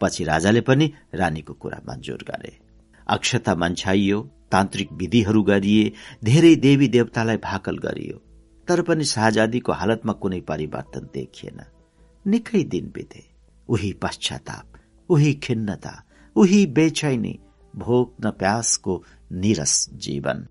पछि 0.00 0.24
राजाले 0.24 0.60
पनि 0.60 0.92
रानीको 1.14 1.52
कुरा 1.52 1.80
मञ्जुर 1.88 2.24
गरे। 2.30 2.58
अक्षता 3.08 3.54
मन्छाइयो 3.54 4.30
तान्त्रिक 4.52 4.92
विधिहरू 4.92 5.42
गरिए 5.42 5.92
धेरै 6.24 6.56
देवी 6.56 6.88
देवतालाई 6.88 7.36
भाकल 7.36 7.78
गरियो। 7.78 8.22
तर 8.68 8.82
पनि 8.82 9.04
शाहजादीको 9.04 9.72
हालतमा 9.72 10.12
कुनै 10.12 10.40
परिवर्तन 10.40 11.08
देखिएन। 11.14 11.60
निकै 12.26 12.64
दिन 12.64 12.92
बिते। 12.94 13.24
उही 13.68 13.92
पश्चाताप 13.92 14.72
उही 15.08 15.34
खिन्नता 15.34 16.04
उही 16.36 16.66
बेचैनी 16.66 17.38
भोक 17.76 18.16
न 18.24 18.30
प्यासको 18.30 19.04
निरस 19.32 19.90
जीवन। 19.92 20.46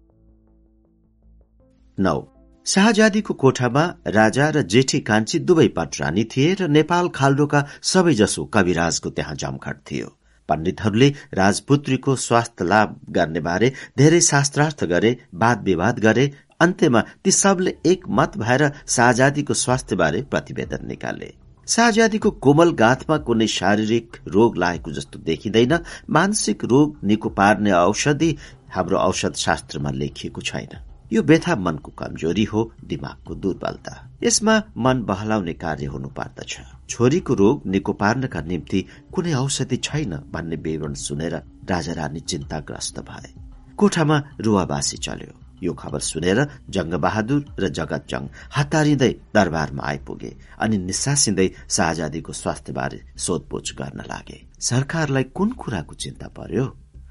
नौ। 2.00 2.35
शाहजादीको 2.66 3.34
कोठामा 3.36 3.82
राजा 4.10 4.46
र 4.50 4.62
जेठी 4.66 5.00
कान्छी 5.08 5.40
दुवै 5.40 5.68
पटरानी 5.74 6.24
थिए 6.26 6.54
र 6.54 6.68
नेपाल 6.70 7.10
खाल्डोका 7.14 7.60
सबैजसो 7.84 8.46
कविराजको 8.54 9.10
त्यहाँ 9.10 9.36
जमघट 9.36 9.78
थियो। 9.90 10.08
पण्डितहरूले 10.50 11.10
राजपुत्रीको 11.34 12.16
स्वास्थ्य 12.18 12.66
लाभ 12.66 12.96
गर्ने 13.18 13.40
बारे 13.48 13.72
धेरै 13.98 14.22
शास्त्रार्थ 14.30 14.84
गरे 14.94 15.12
वाद 15.36 15.62
विवाद 15.64 16.00
गरे 16.00 16.26
अन्त्यमा 16.60 17.02
ती 17.24 17.32
सबले 17.34 17.76
एक 17.86 18.10
मत 18.12 18.38
भएर 18.38 18.64
शाहजादीको 18.88 19.54
स्वास्थ्य 19.56 19.96
बारे 19.96 20.22
प्रतिवेदन 20.34 20.88
निकाले। 20.88 21.30
शाहजादीको 21.68 22.32
कोमल 22.48 22.72
गाथमा 22.82 23.18
कुनै 23.30 23.48
शारीरिक 23.60 24.18
रोग 24.30 24.58
लागेको 24.58 24.98
जस्तो 24.98 25.20
देखिँदैन 25.30 25.78
मानसिक 26.18 26.66
रोग 26.74 26.98
निको 27.06 27.30
पार्ने 27.38 27.72
औषधि 27.84 28.36
हाम्रो 28.74 28.98
औषध 29.00 29.42
शास्त्रमा 29.46 29.92
लेखिएको 30.02 30.42
छैन। 30.44 30.78
यो 31.14 31.22
व्यथा 31.24 31.56
मनको 31.56 31.92
कमजोरी 31.92 32.44
हो 32.44 32.72
दिमागको 32.84 33.36
दुर्बलता। 33.36 33.94
यसमा 34.24 34.56
मन 34.78 35.04
बहलाउने 35.04 35.54
कार्य 35.54 35.86
हुनु 35.86 36.10
पर्दछ। 36.10 36.58
छोरीको 36.90 37.34
रोग 37.34 37.66
निको 37.66 37.94
पार्नका 37.94 38.42
निम्ति 38.42 38.86
कुनै 39.14 39.34
औषधि 39.34 39.78
छैन 39.78 40.18
भन्ने 40.34 40.56
विवरण 40.56 40.94
सुनेर 40.94 41.36
राजा 41.70 41.94
रानी 41.94 42.20
चिन्ताग्रस्त 42.20 43.00
भए। 43.00 43.34
कोठामा 43.78 44.22
रुवाबासी 44.40 44.98
चल्यो। 44.98 45.40
यो 45.64 45.74
खबर 45.74 46.00
सुनेर 46.00 46.40
जंग 46.70 46.94
बहादुर 46.94 47.46
र 47.60 47.70
जगत 47.70 48.06
जंग 48.10 48.30
हतारिँदै 48.58 49.10
दरबारमा 49.36 49.84
आइपुगे 49.84 50.32
अनि 50.60 50.78
निसासिँदै 50.78 51.48
शाहजादीको 51.70 52.34
स्वास्थ्यबारे 52.34 53.00
सोधपुछ 53.18 53.74
गर्न 53.76 54.00
लागे। 54.02 54.38
सरकारलाई 54.60 55.24
कुन 55.24 55.50
कुराको 55.52 55.96
चिन्ता 55.96 56.28
पर्यो? 56.28 56.66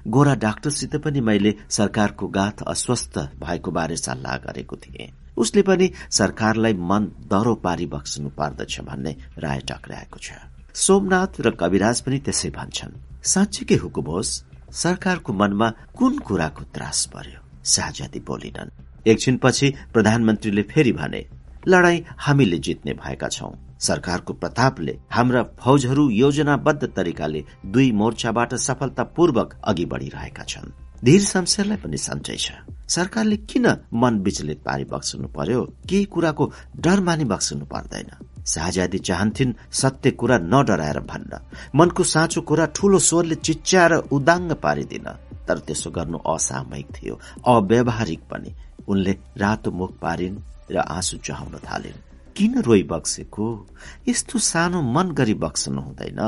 गोरा 0.07 0.33
डाक्टरसित 0.35 0.95
पनि 0.95 1.21
मैले 1.21 1.53
सरकारको 1.69 2.27
गाथ 2.27 2.61
अस्वस्थ 2.67 3.17
भएको 3.41 3.71
बारे 3.71 3.97
सल्लाह 3.97 4.37
गरेको 4.37 4.75
थिएँ। 4.75 5.11
उसले 5.37 5.61
पनि 5.61 5.89
सरकारलाई 6.11 6.73
मन 6.73 7.11
दरो 7.27 7.55
पारी 7.55 7.85
बक्सनु 7.85 8.29
पर्दछ 8.29 8.79
भन्ने 8.81 9.15
राय 9.37 9.59
टक्राएको 9.69 10.19
छ। 10.21 10.31
सोमनाथ 10.75 11.41
र 11.41 11.51
कविराज 11.51 12.01
पनि 12.01 12.19
त्यसै 12.19 12.49
भन्छन् 12.49 12.99
साँच्चीकै 13.23 13.75
हुकुम 13.75 14.05
होस्? 14.05 14.43
सरकारको 14.71 15.33
मनमा 15.33 15.69
कुन 15.97 16.17
कुराको 16.19 16.63
त्रास 16.75 17.05
पर्यो? 17.13 17.39
शाहजादी 17.65 18.19
बोलिनन्। 18.19 18.73
एकछिनपछि 19.07 19.73
प्रधानमन्त्रीले 19.93 20.63
फेरि 20.63 20.91
भने 20.91 21.25
लडाई 21.67 22.03
हामीले 22.17 22.57
जित्ने 22.57 22.93
भएका 22.93 23.27
छौं। 23.27 23.53
सरकारको 23.79 24.33
प्रतापले 24.33 24.99
हाम्रा 25.11 25.43
फौजहरू 25.43 26.09
योजनाबद्ध 26.09 26.87
तरिकाले 26.87 27.45
दुई 27.65 27.91
मोर्चाबाट 27.91 28.53
सफलतापूर्वक 28.53 29.61
अघि 29.63 29.85
बढ़िरहेका 29.85 30.43
छन्। 30.43 30.71
धीर 31.03 31.21
शमशेरलाई 31.21 31.77
पनि 31.77 31.97
सन्चै 31.97 32.35
छ। 32.35 32.51
सरकारले 32.87 33.37
किन 33.37 33.67
मन 33.93 34.19
विचलित 34.19 34.63
पारी 34.65 34.83
बक्सनु 34.83 35.27
पर्यो? 35.27 35.61
केही 35.89 36.05
कुराको 36.05 36.51
डर 36.77 36.99
मानि 36.99 37.25
बक्सनु 37.25 37.65
पर्दैन। 37.65 38.11
शाहजादी 38.45 38.97
चाहन्थिन् 38.97 39.53
सत्य 39.71 40.11
कुरा 40.11 40.37
नडराएर 40.37 40.99
भन्न। 40.99 41.39
मनको 41.75 42.03
साँचो 42.03 42.41
कुरा 42.41 42.65
ठूलो 42.65 42.99
स्वरले 42.99 43.35
चिच्याएर 43.35 43.93
उदाङ्ग 43.93 44.51
पारिदिन। 44.53 45.07
तर 45.47 45.57
त्यसो 45.59 45.91
गर्नु 45.91 46.17
असामयिक 46.17 46.87
थियो। 46.87 47.19
अव्यवहारिक 47.47 48.19
पनि। 48.19 48.55
उनले 48.87 49.17
रातो 49.37 49.71
मुख 49.71 49.99
पारिन् 49.99 50.37
र 50.71 50.77
आँसु 50.77 51.17
चहाउन 51.17 51.57
थालिन्। 51.57 52.14
किन 52.35 52.59
रोइ 52.61 52.81
बक्सेको? 52.83 53.45
यस्तो 54.07 54.39
सानो 54.39 54.81
मन 54.95 55.11
गरी 55.15 55.33
बक्सनु 55.39 55.81
हुँदैन। 55.81 56.19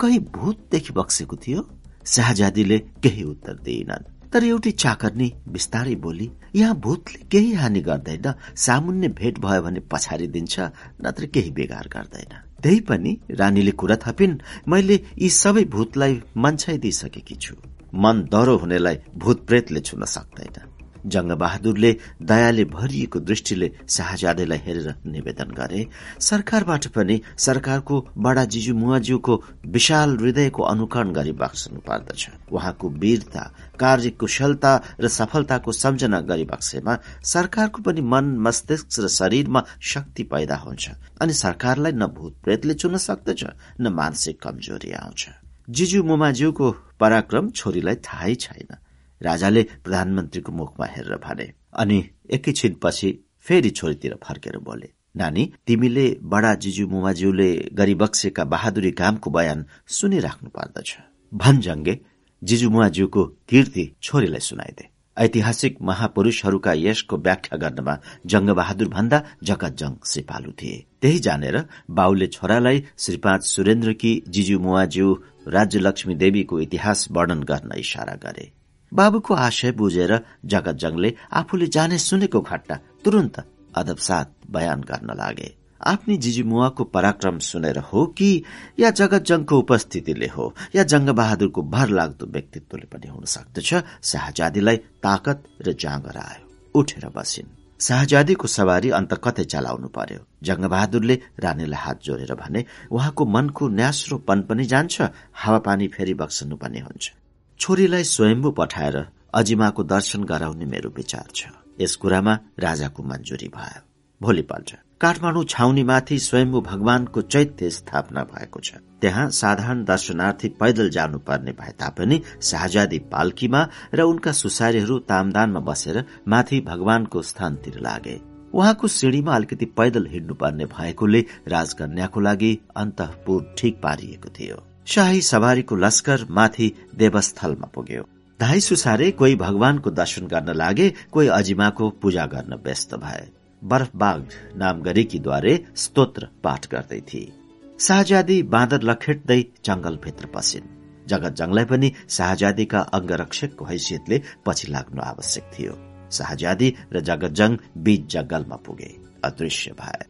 कहीँ 0.00 0.18
भूतदेखि 0.34 0.92
बक्सेको 0.92 1.36
थियो? 1.36 1.60
शाहजादीले 2.06 2.78
केही 3.02 3.22
उत्तर 3.22 3.54
दिइनन् 3.62 4.08
तर 4.32 4.44
एउटी 4.44 4.70
चाकर्नी 4.72 5.28
बिस्तारै 5.48 5.94
बोली 6.02 6.30
यहाँ 6.56 6.74
भूतले 6.74 7.18
केही 7.30 7.52
हानि 7.54 7.80
गर्दैन। 7.80 8.34
सामुन्ने 8.56 9.08
भेट 9.14 9.38
भयो 9.38 9.62
भने 9.62 9.80
पछाडि 9.86 10.26
दिन्छ 10.34 10.60
नत्र 11.06 11.26
केही 11.26 11.50
बेगार 11.50 11.88
गर्दैन। 11.94 12.32
त्यही 12.62 12.80
पनि 12.80 13.12
रानीले 13.30 13.70
कुरा 13.78 13.96
थपिन् 14.02 14.38
मैले 14.68 15.00
यी 15.18 15.28
सबै 15.30 15.64
भूतलाई 15.70 16.20
मन्छाइदिइसकेकी 16.36 17.34
छु। 17.34 17.54
मन 17.94 18.26
दह्रो 18.32 18.56
हुनेलाई 18.56 18.96
भूत 19.14 19.46
प्रेतले 19.46 19.80
छुन 19.80 20.04
सक्दैन। 20.10 20.71
जङ्गबहादुरले 21.06 21.96
दयाले 22.22 22.64
भरिएको 22.64 23.18
दृष्टिले 23.20 23.70
शाहजादेलाई 23.88 24.58
हेरेर 24.58 24.94
निवेदन 25.06 25.50
गरे। 25.50 25.86
सरकारबाट 26.20 26.86
पनि 26.86 27.20
सरकारको 27.38 27.94
बडा 28.18 28.44
जिजु 28.44 28.74
मुवाज्यूको 28.74 29.34
विशाल 29.66 30.16
हृदयको 30.18 30.62
अनुकरण 30.62 31.12
गरी 31.12 31.32
बक्सनु 31.32 31.80
पर्दछ। 31.80 32.28
उहाँको 32.52 32.88
वीरता 32.88 33.42
कार्यकुशलता 33.78 34.72
र 35.00 35.08
सफलताको 35.08 35.72
सम्झना 35.72 36.20
गरी 36.20 36.44
बक्सेमा 36.44 36.98
सरकारको 37.24 37.82
पनि 37.82 38.00
मन 38.00 38.24
मस्तिष्क 38.38 38.86
र 39.00 39.08
शरीरमा 39.08 39.64
शक्ति 39.82 40.22
पैदा 40.22 40.56
हुन्छ 40.56 40.90
अनि 41.20 41.32
सरकारलाई 41.32 41.92
न 41.92 42.06
भूत 42.06 42.36
प्रेतले 42.44 42.74
चुन 42.74 42.96
सक्दछ 42.96 43.44
न 43.80 43.88
मानसिक 43.88 44.42
कमजोरी 44.42 44.92
आउँछ। 44.92 45.28
जिजु 45.70 46.02
मुमाज्यूको 46.02 46.70
पराक्रम 47.00 47.50
छोरीलाई 47.50 47.94
थाहै 47.94 48.34
छैन। 48.34 48.81
राजाले 49.22 49.62
प्रधानमन्त्रीको 49.84 50.52
मुखमा 50.52 50.86
हेरेर 50.86 51.16
भने 51.26 51.52
अनि 51.74 51.98
एकैछिनपछि 52.30 53.18
फेरि 53.46 53.70
छोरीतिर 53.70 54.18
फर्केर 54.24 54.58
बोले 54.58 54.88
नानी 55.16 55.42
तिमीले 55.66 56.06
बडा 56.32 56.54
जिजु 56.54 56.86
मुमाज्यूले 56.88 57.50
गरिबक्सेका 57.74 58.44
बहादुरी 58.44 58.90
कामको 59.00 59.30
बयान 59.30 59.64
सुनिराख्नु 59.96 60.48
पर्दछ। 60.50 60.88
भन्जङ्गे 61.32 61.94
जिजु 62.42 62.70
मुवाज्यूको 62.70 63.24
कीर्ति 63.48 63.84
छोरीलाई 64.02 64.40
सुनाइदे। 64.40 64.88
ऐतिहासिक 65.16 65.76
महापुरूषहरूका 65.82 66.72
यसको 66.72 67.16
व्याख्या 67.16 67.58
गर्नमा 67.58 67.94
जङ्गबहादुर 68.26 68.88
भन्दा 68.88 69.18
जगतजङ 69.44 69.92
श्रीपालु 70.06 70.52
थिए। 70.52 70.84
त्यही 71.02 71.18
जानेर 71.18 71.56
बाउले 71.90 72.26
छोरालाई 72.26 72.84
श्रीपाँच 72.98 73.42
सुरेन्द्रकी 73.44 74.12
जिजु 74.28 74.58
मुवाज्यू 74.58 75.12
राज्यलक्ष्मी 75.48 76.14
देवीको 76.14 76.60
इतिहास 76.60 77.08
वर्णन 77.10 77.42
गर्न 77.42 77.72
इशारा 77.78 78.14
गरे। 78.24 78.50
बाबुको 78.92 79.34
आशय 79.34 79.72
बुझेर 79.72 80.12
जगतजङले 80.44 81.14
आफूले 81.32 81.66
जाने 81.66 81.98
सुनेको 81.98 82.40
घटना 82.40 82.76
तुरन्त 83.04 83.36
अदबसात 83.76 84.28
बयान 84.50 84.80
गर्न 84.80 85.10
लागे। 85.16 85.48
आफ्नी 85.82 86.16
जिजुमुवाको 86.16 86.84
पराक्रम 86.84 87.38
सुनेर 87.38 87.78
हो 87.78 88.06
कि 88.06 88.30
या 88.78 88.90
जगतजङको 88.90 89.58
उपस्थितिले 89.58 90.26
हो 90.26 90.54
या 90.76 90.82
जङ्ग 90.82 91.08
बहादुरको 91.10 91.62
भर 91.62 91.88
लाग्दो 91.88 92.26
व्यक्तित्वले 92.26 92.86
पनि 92.92 93.08
हुन 93.08 93.24
सक्दछ 93.24 93.70
शाहजादीलाई 94.02 94.76
ताकत 94.76 95.38
र 95.66 95.72
जाँगर 95.72 96.16
आयो। 96.16 96.44
उठेर 96.74 97.06
बसिन्। 97.16 97.48
शाहजादीको 97.80 98.46
सवारी 98.48 98.90
अन्त 98.90 99.12
कतै 99.24 99.44
चलाउनु 99.44 99.88
पर्यो? 99.88 100.20
जङ्गबहादुरले 100.42 101.16
रानीलाई 101.40 101.80
हात 101.80 101.98
जोडेर 102.04 102.34
भने 102.34 102.64
उहाँको 102.92 103.22
मनको 103.26 103.68
न्यास्रोपन 103.68 104.38
पनि 104.42 104.64
जान्छ 104.64 105.02
हावापानी 105.34 105.88
फेरि 105.88 106.14
बक्सनु 106.14 106.56
पनि 106.56 106.80
हुन्छ। 106.86 107.21
छोरीलाई 107.62 108.04
स्वयम्भू 108.04 108.50
पठाएर 108.50 108.96
अजिमाको 109.34 109.82
दर्शन 109.84 110.22
गराउने 110.24 110.66
मेरो 110.66 110.88
विचार 110.96 111.26
छ। 111.34 111.50
यस 111.80 111.94
कुरामा 111.96 112.32
राजाको 112.58 113.02
मन्जुरी 113.02 113.48
भयो। 113.48 113.82
भोलिपल्ट 114.20 114.70
काठमाडौँ 115.00 115.44
छाउनीमाथि 115.44 116.18
स्वयम्भू 116.18 116.60
भगवानको 116.60 117.22
चैत्य 117.24 117.70
स्थापना 117.70 118.24
भएको 118.32 118.60
छ। 118.60 118.82
त्यहाँ 119.02 119.28
साधारण 119.30 119.84
दर्शनार्थी 119.84 120.48
पैदल 120.60 120.90
जानुपर्ने 120.90 121.52
भए 121.60 121.72
तापनि 121.78 122.20
शाहजादी 122.42 122.98
पाल्कीमा 123.14 123.62
र 123.94 124.08
उनका 124.10 124.32
सुसारीहरू 124.32 124.98
तामदानमा 125.06 125.60
बसेर 125.62 126.02
माथि 126.28 126.60
भगवानको 126.66 127.22
स्थानतिर 127.22 127.78
लागे। 127.78 128.18
उहाँको 128.54 128.88
सिँढीमा 128.88 129.34
अलिकति 129.36 129.66
पैदल 129.78 130.10
हिँड्नुपर्ने 130.10 130.66
भएकोले 130.74 131.24
राजकन्याको 131.48 132.20
लागि 132.20 132.52
अन्तपुर 132.76 133.54
ठिक 133.58 133.80
पारिएको 133.82 134.34
थियो। 134.40 134.62
शाही 134.86 135.22
सवारीको 135.22 135.76
लस्कर 135.76 136.26
माथि 136.30 136.88
देवस्थलमा 136.94 137.66
पुग्यो। 137.66 138.08
धाई 138.40 138.60
सुसारे 138.60 139.10
कोही 139.10 139.36
भगवानको 139.36 139.90
दर्शन 139.90 140.26
गर्न 140.26 140.52
लागे 140.52 140.94
कोही 141.12 141.28
अजिमाको 141.28 141.90
पूजा 141.90 142.26
गर्न 142.26 142.54
व्यस्त 142.54 142.94
भए। 142.94 143.28
बरफबाग 143.64 144.28
नाम 144.56 144.82
गरेकीद्वारे 144.82 145.64
स्तोत्र 145.76 146.28
पाठ 146.44 146.68
गर्दै 146.70 147.00
थिए। 147.00 147.32
शाहजादी 147.80 148.42
बाँदर 148.42 148.82
लखेट्दै 148.82 149.44
जंगलभित्र 149.64 150.26
पसिन्। 150.26 151.06
जगत 151.08 151.32
जङलाई 151.32 151.64
पनि 151.64 151.92
शाहजादीका 152.08 152.80
अंगरक्षकको 152.80 153.64
हैसियतले 153.64 154.22
पछि 154.46 154.72
लाग्नु 154.72 155.02
आवश्यक 155.02 155.50
थियो। 155.58 155.78
शाहजादी 156.12 156.76
र 156.92 157.00
जगत 157.00 157.28
जङ 157.28 157.56
बीच 157.78 158.12
जंगलमा 158.12 158.56
पुगे। 158.56 158.96
अदृश्य 159.24 159.70
भए। 159.70 160.04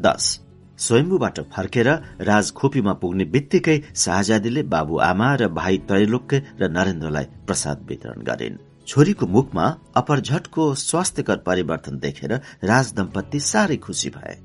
दस। 0.00 0.45
स्वयम्बुबाट 0.78 1.38
फर्केर 1.52 1.88
राजखोपीमा 2.20 2.92
पुग्ने 2.92 3.24
बित्तिकै 3.24 3.76
शाहजादीले 3.96 4.62
बाबुआमा 4.72 5.28
र 5.34 5.48
भाइ 5.48 5.76
त्रैलोक्य 5.88 6.42
र 6.60 6.68
नरेन्द्रलाई 6.68 7.26
प्रसाद 7.46 7.86
वितरण 7.88 8.20
गरिन्। 8.22 8.58
छोरीको 8.86 9.26
मुखमा 9.26 9.66
अपरझटको 9.96 10.62
स्वास्थ्यकर 10.74 11.36
परिवर्तन 11.46 11.98
देखेर 11.98 12.32
राज 12.64 12.92
दम्पति 12.92 13.40
साह्रै 13.40 13.76
खुसी 13.76 14.10
भए। 14.10 14.36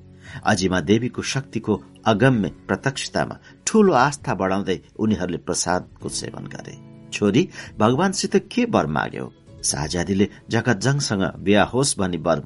अजिमा 0.46 0.80
देवीको 0.82 1.22
शक्तिको 1.22 1.74
अगम्य 2.06 2.50
प्रत्यक्षतामा 2.68 3.36
ठूलो 3.68 3.94
आस्था 3.94 4.34
बढाउँदै 4.36 4.80
उनीहरूले 5.00 5.38
प्रसादको 5.38 6.10
सेवन 6.10 6.48
गरे। 6.48 6.76
छोरी 7.14 7.48
भगवानसित 7.80 8.36
के 8.52 8.66
वर 8.66 8.88
माग्यो? 8.88 9.26
शाहजादीले 9.64 10.28
जगतजङसँग 10.50 11.24
बिहा 11.44 11.64
होस् 11.64 11.98
भनी 12.00 12.18
वर 12.18 12.40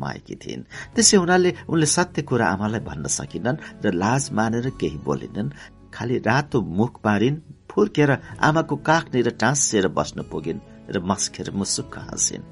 थिइन्। 0.43 0.67
त्यसै 0.95 1.17
हुनाले 1.17 1.49
उनले 1.69 1.85
सत्य 1.85 2.21
कुरा 2.21 2.45
आमालाई 2.47 2.79
भन्न 2.79 3.05
सकिनन् 3.07 3.61
र 3.83 3.91
लाज 3.93 4.23
मानेर 4.31 4.69
केही 4.79 4.97
बोलिनन् 4.97 5.53
खालि 5.93 6.17
रातो 6.27 6.61
मुख 6.61 6.99
पारिन् 7.01 7.41
फुर्केर 7.71 8.11
आमाको 8.41 8.75
काखनिर 8.75 9.29
टाँसिएर 9.41 9.87
बस्न 9.87 10.21
पुगिन् 10.31 10.59
र 10.91 10.99
मस्केर 10.99 11.51
मुसुक्क 11.51 11.97
हाँसिन्। 11.97 12.43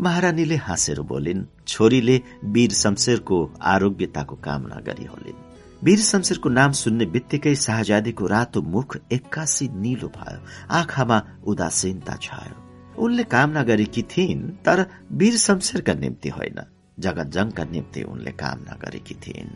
महारानीले 0.00 0.56
हाँसेर 0.56 1.00
बोलिन् 1.02 1.44
छोरीले 1.68 2.16
वीर 2.44 2.72
शमशेरको 2.72 3.38
आरोग्यताको 3.60 4.36
कामना 4.36 4.80
गरी 4.86 5.04
होलिन्। 5.04 5.42
वीर 5.84 6.00
शमशेरको 6.00 6.48
नाम 6.48 6.72
सुन्ने 6.72 7.06
बित्तिकै 7.06 7.54
शाहजादीको 7.56 8.26
रातो 8.26 8.62
मुख 8.62 8.96
एक्कासी 9.12 9.68
निलो 9.74 10.08
भयो। 10.08 10.40
आँखामा 10.70 11.18
उदासीनता 11.44 12.16
छायो। 12.16 12.69
उनले 13.00 13.24
कामना 13.24 13.62
गरेकी 13.62 14.02
थिइन् 14.12 14.42
तर 14.64 14.78
वीर 15.12 15.36
शमशेरका 15.36 15.94
निम्ति 15.94 16.28
होइन 16.28 16.58
जगत 16.98 17.28
जङका 17.34 17.64
निम्ति 17.64 18.02
उनले 18.02 18.32
कामना 18.32 18.74
गरेकी 18.84 19.14
थिइन्। 19.24 19.50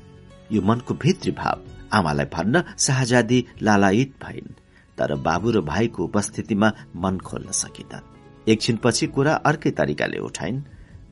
यो 0.52 0.62
मनको 0.62 0.94
भित्री 0.94 1.32
भाव 1.32 1.60
आमालाई 1.92 2.26
भन्न 2.32 2.62
शाहजादी 2.78 3.38
लालायित 3.62 4.14
भइन् 4.24 4.56
तर 4.98 5.14
बाबु 5.26 5.50
र 5.50 5.60
भाइको 5.60 6.04
उपस्थितिमा 6.04 6.68
मन 6.96 7.18
खोल्न 7.18 7.50
सकिनन् 7.52 8.48
एकछिनपछि 8.48 9.06
कुरा 9.06 9.34
अर्कै 9.48 9.70
तरिकाले 9.70 10.18
उठाइन् 10.18 10.62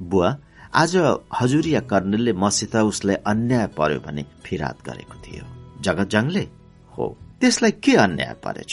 बुवा 0.01 0.31
आज 0.75 0.97
हजुरिया 1.41 1.81
कर्णेलले 1.91 2.33
मसित 2.33 2.77
उसलाई 2.77 3.17
अन्याय 3.27 3.67
पर्यो 3.79 4.01
भने 4.01 4.23
फिरात 4.45 4.79
गरेको 4.87 5.17
थियो। 5.25 5.45
जगत 5.81 6.09
जङले 6.09 6.45
हो 6.95 7.05
त्यसलाई 7.41 7.73
के 7.85 7.97
अन्याय 7.97 8.35
परेछ? 8.45 8.73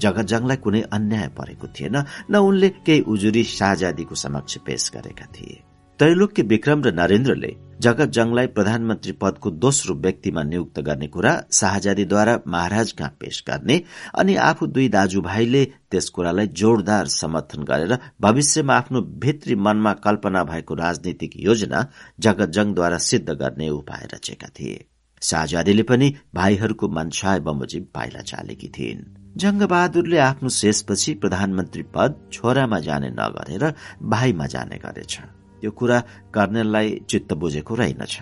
जगतजङलाई 0.00 0.56
कुनै 0.56 0.80
अन्याय 0.92 1.28
परेको 1.28 1.66
थिएन 1.76 1.96
न 2.30 2.34
उनले 2.38 2.68
केही 2.86 3.00
उजुरी 3.12 3.44
शाहजादीको 3.50 4.14
समक्ष 4.14 4.56
पेश 4.66 4.90
गरेका 4.94 5.26
थिए। 5.34 5.62
त्रैलोक्य 6.00 6.42
विक्रम 6.42 6.82
र 6.82 6.90
नरेन्द्रले 6.92 7.50
जगतजङलाई 7.82 8.46
प्रधानमन्त्री 8.46 9.12
पदको 9.12 9.50
दोस्रो 9.50 9.94
व्यक्तिमा 9.94 10.42
नियुक्त 10.42 10.80
गर्ने 10.80 11.06
कुरा 11.06 11.32
शाहजादीद्वारा 11.52 12.34
महाराज 12.46 12.92
कहाँ 12.92 13.16
पेश 13.20 13.42
गर्ने 13.48 13.80
अनि 14.18 14.34
आफू 14.34 14.66
दुई 14.66 14.88
दाजुभाइले 14.88 15.64
त्यस 15.64 16.08
कुरालाई 16.08 16.46
जोरदार 16.60 17.06
समर्थन 17.14 17.62
गरेर 17.62 17.98
भविष्यमा 18.20 18.74
आफ्नो 18.74 19.00
भित्री 19.22 19.54
मनमा 19.56 19.92
कल्पना 20.04 20.44
भएको 20.44 20.74
राजनीतिक 20.74 21.32
योजना 21.36 21.86
जगतजङद्वारा 22.20 22.98
सिद्ध 22.98 23.28
गर्ने 23.30 23.68
उपाय 23.70 24.08
रचेका 24.14 24.48
थिए। 24.48 24.84
शाहजादीले 25.22 25.82
पनि 25.82 26.14
भाइहरूको 26.34 26.88
मनसाय 26.88 27.40
बमोजिम 27.40 27.84
पाइला 27.94 28.22
चालेकी 28.22 28.68
थिइन्। 28.68 29.23
जङ्गबहादुरले 29.36 30.18
आफ्नो 30.18 30.48
शेषपछि 30.48 31.14
प्रधानमन्त्री 31.14 31.82
पद 31.82 32.30
छोरामा 32.32 32.78
जाने 32.78 33.10
नगरेर 33.10 33.74
भाइमा 34.02 34.46
जाने 34.46 34.76
गरेछ। 34.76 35.20
त्यो 35.60 35.70
कुरा 35.70 36.00
कर्णेललाई 36.34 37.00
चित्त 37.08 37.32
बुझेको 37.32 37.74
रहेनछ। 37.74 38.20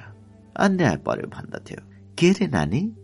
अन्याय 0.57 0.97
पर्यो 0.97 1.27
भन्दथ्यो 1.27 1.81
के 2.19 2.31
रे 2.33 2.47
नानी? 2.47 2.97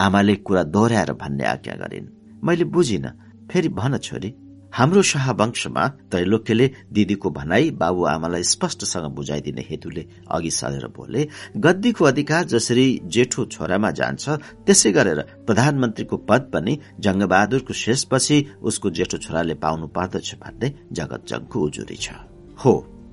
आमाले 0.00 0.36
कुरा 0.36 0.62
दोहोऱ्याएर 0.62 1.12
भन्ने 1.12 1.44
आज्ञा 1.44 1.74
गरिन्। 1.74 2.06
मैले 2.44 2.64
बुझिन। 2.64 3.08
फेरि 3.52 3.68
भन 3.68 3.98
छोरी। 3.98 4.34
हाम्रो 4.74 5.02
शाहवंशमा 5.06 5.82
त्रैलोक्यले 6.10 6.66
दिदीको 6.94 7.30
भनाई 7.30 7.70
बाबुआमालाई 7.80 8.42
स्पष्टसँग 8.42 9.06
बुझाइदिने 9.16 9.62
हेतुले 9.68 10.02
अघि 10.34 10.50
सरेर 10.50 10.86
बोले 10.96 11.20
गद्दीको 11.64 12.04
अधिकार 12.04 12.44
जसरी 12.52 12.86
जेठो 13.14 13.44
छोरामा 13.54 13.90
जान्छ 14.00 14.24
त्यसै 14.66 14.90
गरेर 14.96 15.20
प्रधानमन्त्रीको 15.46 16.16
पद 16.28 16.50
पनि 16.52 16.72
जंगबहादुरको 17.06 17.72
शेषपछि 17.82 18.38
उसको 18.66 18.90
जेठो 18.98 19.18
छोराले 19.24 19.54
पाउनु 19.64 19.86
पर्दछ 19.94 20.34
भन्ने 20.42 20.72
जगतजङको 20.98 21.58
उजुरी 21.66 21.96
छ। 21.96 22.06
हो 22.58 22.72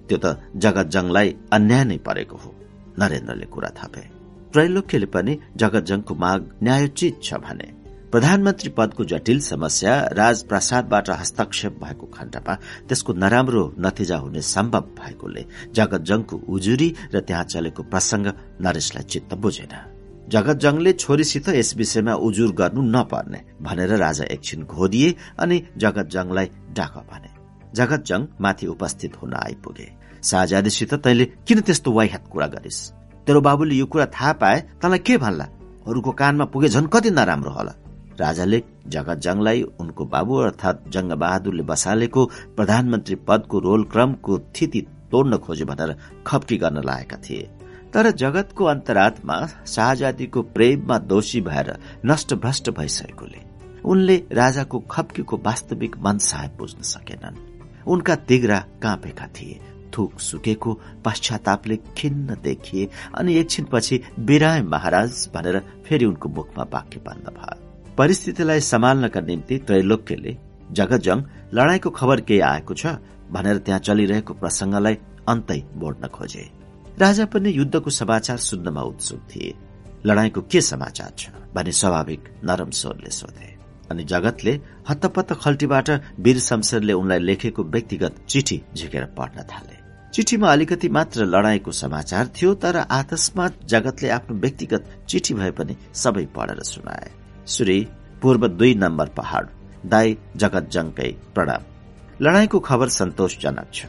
त्यो 0.09 0.17
त 0.23 0.25
जगतजङलाई 0.63 1.29
अन्याय 1.57 1.83
नै 1.91 1.97
परेको 2.07 2.37
हो 2.43 2.49
नरेन्द्रले 3.01 3.45
कुरा 3.53 3.69
थपे। 3.77 4.03
त्रैलोक्यले 4.51 5.07
पनि 5.13 5.33
जगतजङको 5.61 6.13
माग 6.25 6.39
न्यायोचित 6.65 7.21
छ 7.21 7.37
भने 7.45 7.80
प्रधानमन्त्री 8.11 8.69
पदको 8.69 9.03
जटिल 9.03 9.39
समस्या 9.39 9.93
राजप्रसादबाट 10.11 11.09
हस्तक्षेप 11.09 11.77
भएको 11.83 12.05
खण्डमा 12.05 12.53
त्यसको 12.87 13.13
नराम्रो 13.13 13.63
नतिजा 13.79 14.17
हुने 14.17 14.41
सम्भव 14.43 14.85
भएकोले 14.97 15.43
जगतजङको 15.75 16.35
उजुरी 16.47 16.89
र 17.13 17.19
त्यहाँ 17.19 17.43
चलेको 17.43 17.83
प्रसंग 17.83 18.25
नरेशलाई 18.61 19.03
चित्त 19.03 19.33
बुझेन। 19.33 19.73
जगतजङले 20.27 20.93
छोरीसित 20.93 21.47
यस 21.49 21.75
विषयमा 21.77 22.13
उजुर 22.27 22.51
गर्नु 22.51 22.81
नपर्ने 22.91 23.39
भनेर 23.61 23.95
राजा 23.97 24.25
एकछिन 24.35 24.63
घोदिए 24.65 25.15
अनि 25.39 25.63
जगतजङलाई 25.77 26.47
डाक 26.75 26.95
भने। 27.11 27.29
जगतजङ 27.75 28.21
माथि 28.41 28.67
उपस्थित 28.67 29.15
हुन 29.21 29.33
आइपुगे। 29.33 29.87
शाहजादीसित 30.23 30.93
तैले 30.93 31.25
किन 31.47 31.61
त्यस्तो 31.61 31.91
वाइहात 31.91 32.27
कुरा 32.27 32.47
गरिस्? 32.47 32.79
तेरो 33.27 33.41
बाबुले 33.41 33.75
यो 33.75 33.85
कुरा 33.85 34.05
थाहा 34.05 34.33
पाए 34.33 34.59
तँलाई 34.81 34.99
के 34.99 35.17
भन्ला? 35.17 35.47
अरूको 35.87 36.11
कानमा 36.11 36.45
पुगे 36.51 36.69
झन् 36.69 36.91
कति 36.93 37.09
नराम्रो 37.11 37.51
होला। 37.51 37.73
राजाले 38.19 38.61
जगतजङलाई 38.87 39.61
उनको 39.79 40.05
बाबु 40.05 40.35
अर्थात 40.37 40.83
जङ्गबहादुरले 40.89 41.63
बसालेको 41.63 42.25
प्रधानमन्त्री 42.57 43.15
पदको 43.15 43.59
रोल 43.59 43.83
क्रमको 43.83 44.39
थिति 44.55 44.81
तोड्न 45.11 45.37
खोजे 45.37 45.65
भनेर 45.65 45.95
खप्की 46.27 46.57
गर्न 46.57 46.81
लागेका 46.83 47.17
थिए। 47.17 47.49
तर 47.93 48.11
जगतको 48.11 48.65
अन्तरात्मा 48.65 49.37
शाहजादीको 49.67 50.41
प्रेममा 50.41 50.97
दोषी 50.97 51.41
भएर 51.41 51.77
नष्टभ्रष्ट 52.05 52.69
भइसकेकोले। 52.69 53.41
उनले 53.85 54.15
राजाको 54.31 54.79
खप्कीको 54.79 55.37
वास्तविक 55.37 55.97
मन 55.97 56.17
साहेब 56.17 56.51
बुझ्न 56.57 56.81
सकेनन्। 56.81 57.35
उनका 57.87 58.15
तिग्रा 58.15 58.59
काँपेका 58.81 59.27
थिए 59.27 59.59
थुक 59.97 60.19
सुकेको 60.19 60.73
पश्चातापले 61.05 61.75
खिन्न 61.97 62.35
देखिए 62.43 62.87
अनि 63.15 63.35
एकछिनपछि 63.35 64.01
बिराय 64.19 64.61
महाराज 64.63 65.29
भनेर 65.35 65.59
फेरि 65.85 66.05
उनको 66.05 66.29
मुखमा 66.29 66.63
वाक्य 66.73 66.99
बन्द 66.99 67.27
भयो। 67.29 67.70
परिस्थितिलाई 67.97 68.59
सम्हाल्नका 68.61 69.21
निम्ति 69.21 69.57
त्रैलोक्यले 69.67 70.37
जगजङ 70.71 71.23
लडाईँको 71.53 71.89
खबर 71.89 72.21
केही 72.27 72.39
आएको 72.39 72.73
छ 72.73 72.95
भनेर 73.31 73.57
त्यहाँ 73.65 73.79
चलिरहेको 73.79 74.33
प्रसंगलाई 74.33 74.95
अन्तै 75.27 75.59
बोड्न 75.81 76.07
खोजे। 76.07 76.45
राजा 76.99 77.25
पनि 77.33 77.51
युद्धको 77.51 77.89
समाचार 77.91 78.37
सुन्नमा 78.39 78.81
उत्सुक 78.91 79.21
थिए। 79.31 79.53
लडाईँको 80.05 80.41
के 80.41 80.61
समाचार 80.61 81.11
छ 81.17 81.29
भने 81.55 81.71
स्वाभाविक 81.71 82.23
नरम 82.43 82.69
स्वरले 82.79 83.11
सोधे। 83.11 83.49
अनि 83.91 84.03
जगतले 84.03 84.59
हत्तपत्त 84.89 85.33
खल्टीबाट 85.43 85.89
वीर 86.19 86.39
शमशेरले 86.39 86.93
उनलाई 86.93 87.19
लेखेको 87.19 87.63
व्यक्तिगत 87.65 88.25
चिठी 88.29 88.61
झिकेर 88.75 89.05
पढ्न 89.17 89.43
थाले। 89.51 89.79
चिठीमा 90.13 90.51
अलिकति 90.51 90.89
मात्र 90.89 91.25
लडाईँको 91.25 91.71
समाचार 91.75 92.27
थियो 92.35 92.53
तर 92.55 92.77
आतस्मात 92.77 93.65
जगतले 93.65 94.09
आफ्नो 94.09 94.37
व्यक्तिगत 94.37 94.85
चिठी 95.09 95.33
भए 95.33 95.51
पनि 95.51 95.75
सबै 95.93 96.25
पढेर 96.35 96.63
सुनाए। 96.65 97.09
श्री 97.47 97.87
पूर्व 98.21 98.47
दुई 98.47 98.73
नम्बर 98.75 99.09
पहाड़ 99.17 99.45
दाई 99.89 100.17
जगत 100.35 100.69
जङकै 100.71 101.11
प्रणाम। 101.35 101.63
लडाईँको 102.21 102.59
खबर 102.59 102.89
सन्तोषजनक 102.89 103.71
छ। 103.73 103.85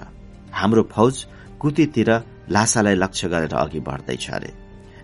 हाम्रो 0.52 0.82
फौज 0.92 1.24
कुतीतिर 1.60 2.10
लासालाई 2.50 2.94
लक्ष्य 2.94 3.28
गरेर 3.28 3.54
अघि 3.54 3.80
बढ्दैछ 3.80 4.30
अरे। 4.30 4.52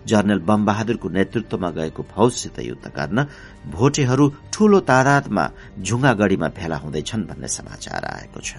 जर्नल 0.07 0.39
बम 0.39 0.65
बहादुरको 0.65 1.09
नेतृत्वमा 1.09 1.69
गएको 1.69 2.03
फौजसित 2.11 2.59
युद्ध 2.59 2.91
गर्न 2.97 3.25
भोटेहरू 3.69 4.27
ठूलो 4.53 4.79
तादादमा 4.89 5.45
झुङ्गागढ़ीमा 5.79 6.47
भेला 6.57 6.77
हुँदैछन् 6.77 7.27
भन्ने 7.29 7.47
समाचार 7.47 8.05
आएको 8.05 8.39
छ। 8.41 8.57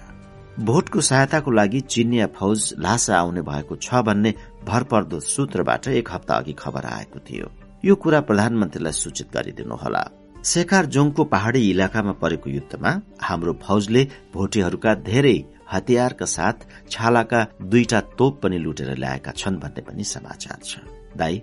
भोटको 0.59 1.01
सहायताको 1.01 1.51
लागि 1.51 1.79
चिनिया 1.91 2.27
फौज 2.35 2.73
लासा 2.79 3.17
आउने 3.17 3.41
भएको 3.41 3.75
छ 3.75 4.01
भन्ने 4.07 4.33
भरपर्दो 4.63 5.19
सूत्रबाट 5.19 5.87
एक 5.99 6.11
हप्ता 6.11 6.35
अघि 6.35 6.53
खबर 6.53 6.85
आएको 6.85 7.19
थियो। 7.19 7.47
यो 7.85 7.95
कुरा 7.95 8.19
प्रधानमन्त्रीलाई 8.21 8.93
सूचित 8.93 9.27
गरिदिनुहोला। 9.33 10.01
शेखार 10.45 10.85
जोङको 10.85 11.23
पहाड़ी 11.33 11.61
इलाकामा 11.69 12.13
परेको 12.21 12.49
युद्धमा 12.49 12.91
हाम्रो 13.19 13.53
फौजले 13.61 14.03
भोटेहरूका 14.33 14.93
धेरै 15.01 15.37
हतियारका 15.71 16.25
साथ 16.25 16.57
छालाका 16.89 17.39
दुईटा 17.63 17.99
तोप 18.19 18.33
पनि 18.41 18.57
लुटेर 18.57 18.91
ल्याएका 18.97 19.31
छन् 19.33 19.57
भन्ने 19.57 19.81
पनि 19.81 20.03
समाचार 20.05 20.59
छ। 20.61 20.85
दाई 21.17 21.41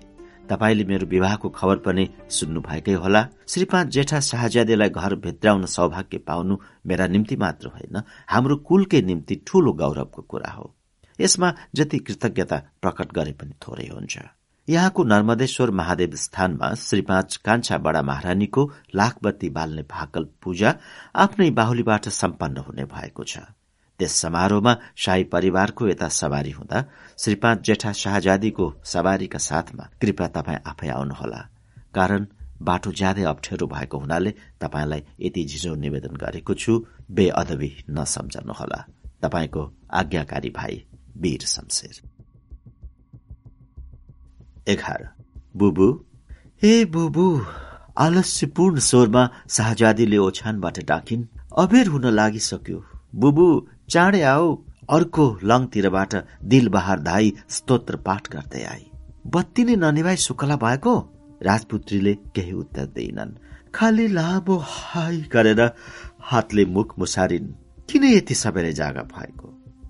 तपाईँले 0.49 0.83
मेरो 0.87 1.05
विवाहको 1.11 1.49
खबर 1.49 1.77
पनि 1.85 2.07
सुन्नु 2.31 2.61
भएकै 2.61 2.93
होला। 3.03 3.21
श्रीपाँच 3.47 3.87
जेठा 3.91 4.19
शाहजादेलाई 4.31 4.89
घर 4.95 5.15
भित्राउन 5.19 5.65
सौभाग्य 5.75 6.17
पाउनु 6.23 6.55
मेरा 6.87 7.07
निम्ति 7.07 7.35
मात्र 7.35 7.67
होइन 7.67 8.01
हाम्रो 8.31 8.55
कुलकै 8.63 9.01
निम्ति 9.01 9.41
ठूलो 9.47 9.73
गौरवको 9.75 10.21
कुरा 10.23 10.51
हो। 10.51 10.65
यसमा 11.19 11.53
जति 11.75 11.97
कृतज्ञता 11.99 12.57
प्रकट 12.81 13.11
गरे 13.11 13.33
पनि 13.35 13.53
थोरै 13.59 13.87
हुन्छ। 13.91 14.17
यहाँको 14.69 15.03
नर्मदेश्वर 15.03 15.71
महादेव 15.71 16.11
स्थानमा 16.15 16.73
श्री 16.77 17.01
पाँच 17.01 17.35
कान्छा 17.35 17.77
बडा 17.77 18.01
महारानीको 18.01 18.65
लाखबत्ती 18.95 19.49
बाल्ने 19.49 19.81
भाकल 19.81 20.27
पूजा 20.43 20.73
आफ्नै 21.15 21.49
बाहुलीबाट 21.51 22.09
सम्पन्न 22.09 22.57
हुने 22.57 22.85
भएको 22.85 23.23
छ। 23.23 23.37
त्यस 23.99 24.15
समारोहमा 24.15 24.75
शाही 24.95 25.23
परिवारको 25.33 25.87
यता 25.87 26.09
सवारी 26.17 26.51
हुँदा 26.51 26.83
श्री 27.17 27.35
पाँच 27.35 27.65
जेठा 27.65 27.91
शाहजादीको 28.01 28.71
सवारीका 28.85 29.39
साथमा 29.39 29.89
कृपया 30.01 30.27
तपाईँ 30.37 30.61
आफै 30.65 30.89
आउनुहोला। 30.89 31.41
कारण 31.95 32.27
बाटो 32.61 32.91
ज्यादै 32.93 33.23
अप्ठ्यारो 33.23 33.67
भएको 33.73 33.97
हुनाले 33.97 34.33
तपाईँलाई 34.61 35.03
यति 35.19 35.45
झिझो 35.45 35.75
निवेदन 35.81 36.21
गरेको 36.21 36.53
छु 36.53 36.77
बेअदबी 37.09 37.71
नसम्झनुहोला। 37.89 38.85
तपाईँको 39.23 39.69
आज्ञाकारी 40.01 40.49
भाइ 40.61 40.81
वीर 41.17 41.45
शमशेर। 41.55 42.18
एघार। 44.69 45.09
बुबु। 45.57 45.87
ए 46.63 46.85
बुबु 46.85 47.25
आलस्यपूर्ण 47.97 48.79
स्वरमा 48.79 49.23
शाहजादीले 49.49 50.17
ओछ्यानबाट 50.17 50.79
डाकिन्। 50.85 51.23
अबेर 51.57 51.87
हुन 51.87 52.05
लागिसक्यो। 52.09 52.79
बुबु 53.15 53.45
चाँडै 53.89 54.21
आऊ। 54.21 54.47
अर्को 54.89 55.25
लङतिरबाट 55.43 56.15
दिलबहार 56.43 56.99
धाई 56.99 57.33
स्तोत्र 57.49 57.95
पाठ 57.95 58.29
गर्दै 58.29 58.63
आई 58.63 58.85
बत्ती 59.27 59.63
नै 59.63 59.75
ननिभाइ 59.75 60.15
सुकला 60.15 60.55
भएको? 60.55 60.93
राजपुत्रीले 61.43 62.13
केही 62.35 62.53
उत्तर 62.53 62.85
दिइनन्। 62.85 63.37
खालि 63.75 64.07
लामो 64.07 64.55
हाई 64.67 65.17
गरेर 65.33 65.61
हातले 66.21 66.65
मुख 66.65 66.99
मुसारिन्। 66.99 67.53
किन 67.89 68.03
यति 68.03 68.35
सबैले 68.35 68.73
जागा 68.73 69.01
भएको? 69.01 69.47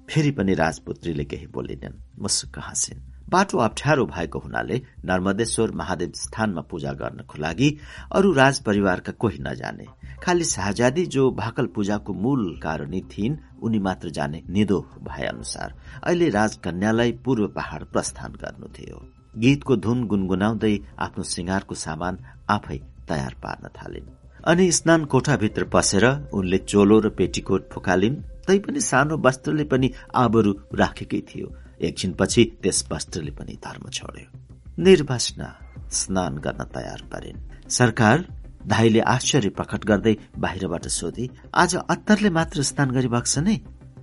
फेरि 0.10 0.32
पनि 0.32 0.54
राजपुत्रीले 0.54 1.26
केही 1.26 1.48
बोलिनन्। 1.48 2.02
मुसुक्क 2.20 2.60
हाँसिन्। 2.60 3.09
बाटो 3.30 3.58
अप्ठ्यारो 3.60 4.06
भएको 4.06 4.39
हुनाले 4.39 4.82
नर्मदेश्वर 5.06 5.72
महादेव 5.76 6.12
स्थानमा 6.16 6.62
पूजा 6.70 6.92
गर्नको 7.01 7.42
लागि 7.42 7.70
अरू 8.12 8.32
राज 8.34 8.60
परिवारका 8.68 9.12
कोही 9.22 9.39
नजाने। 9.42 9.86
खालि 10.24 10.43
शाहजादी 10.46 11.06
जो 11.16 11.30
भाकल 11.32 11.66
पूजाको 11.76 12.14
मूल 12.14 12.42
कारणी 12.64 13.01
थिइन् 13.12 13.38
उनी 13.64 13.80
मात्र 13.80 14.10
जाने 14.18 14.42
निदो 14.50 14.80
भए 15.04 15.26
अनुसार 15.26 15.74
अहिले 16.04 16.30
राजकन्यालाई 16.30 17.12
पूर्व 17.26 17.47
पहाड़ 17.56 17.84
प्रस्थान 17.93 18.32
गर्नु 18.42 18.68
थियो। 18.78 18.97
गीतको 19.38 19.76
धुन 19.78 20.04
गुनगुनाउँदै 20.08 20.76
आफ्नो 21.00 21.24
सिंगारको 21.26 21.76
सामान 21.76 22.18
आफै 22.50 22.78
तयार 23.10 23.34
पार्न 23.43 23.70
थालिन्। 23.78 24.10
अनि 24.47 24.72
स्नान 24.72 25.06
कोठाभित्र 25.06 25.64
पसेर 25.74 26.06
उनले 26.34 26.58
चोलो 26.66 27.00
र 27.00 27.10
पेटीकोट 27.18 27.70
फुकालिन् 27.72 28.22
तैपनि 28.47 28.82
सानो 28.82 29.18
वस्त्रले 29.26 29.64
पनि 29.72 29.92
आबरू 30.16 30.51
राखेकै 30.74 31.22
थियो। 31.30 31.47
एकछिनपछि 31.82 32.43
त्यस 32.64 32.88
वस्त्रले 32.92 33.32
पनि 33.32 33.54
धर्म 33.54 33.89
छोड्यो। 33.89 34.39
निर्वासना 34.80 35.60
स्नान 35.92 36.36
गर्न 36.36 36.64
तयार 36.64 37.01
पारिन्। 37.12 37.70
सरकार 37.70 38.26
धाईले 38.68 39.00
आश्चर्य 39.00 39.50
प्रकट 39.50 39.86
गर्दै 39.86 40.16
बाहिरबाट 40.38 40.88
सोधे 40.88 41.30
आज 41.56 41.76
अत्तरले 41.76 42.30
मात्र 42.30 42.64
स्नान 42.64 42.92
गरी 42.92 43.08
बग्छ 43.08 43.38
नै? 43.39 43.58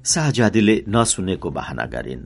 शाहजादीले 0.05 0.85
नसुनेको 0.89 1.51
बहाना 1.51 1.85
गरिन्। 1.85 2.25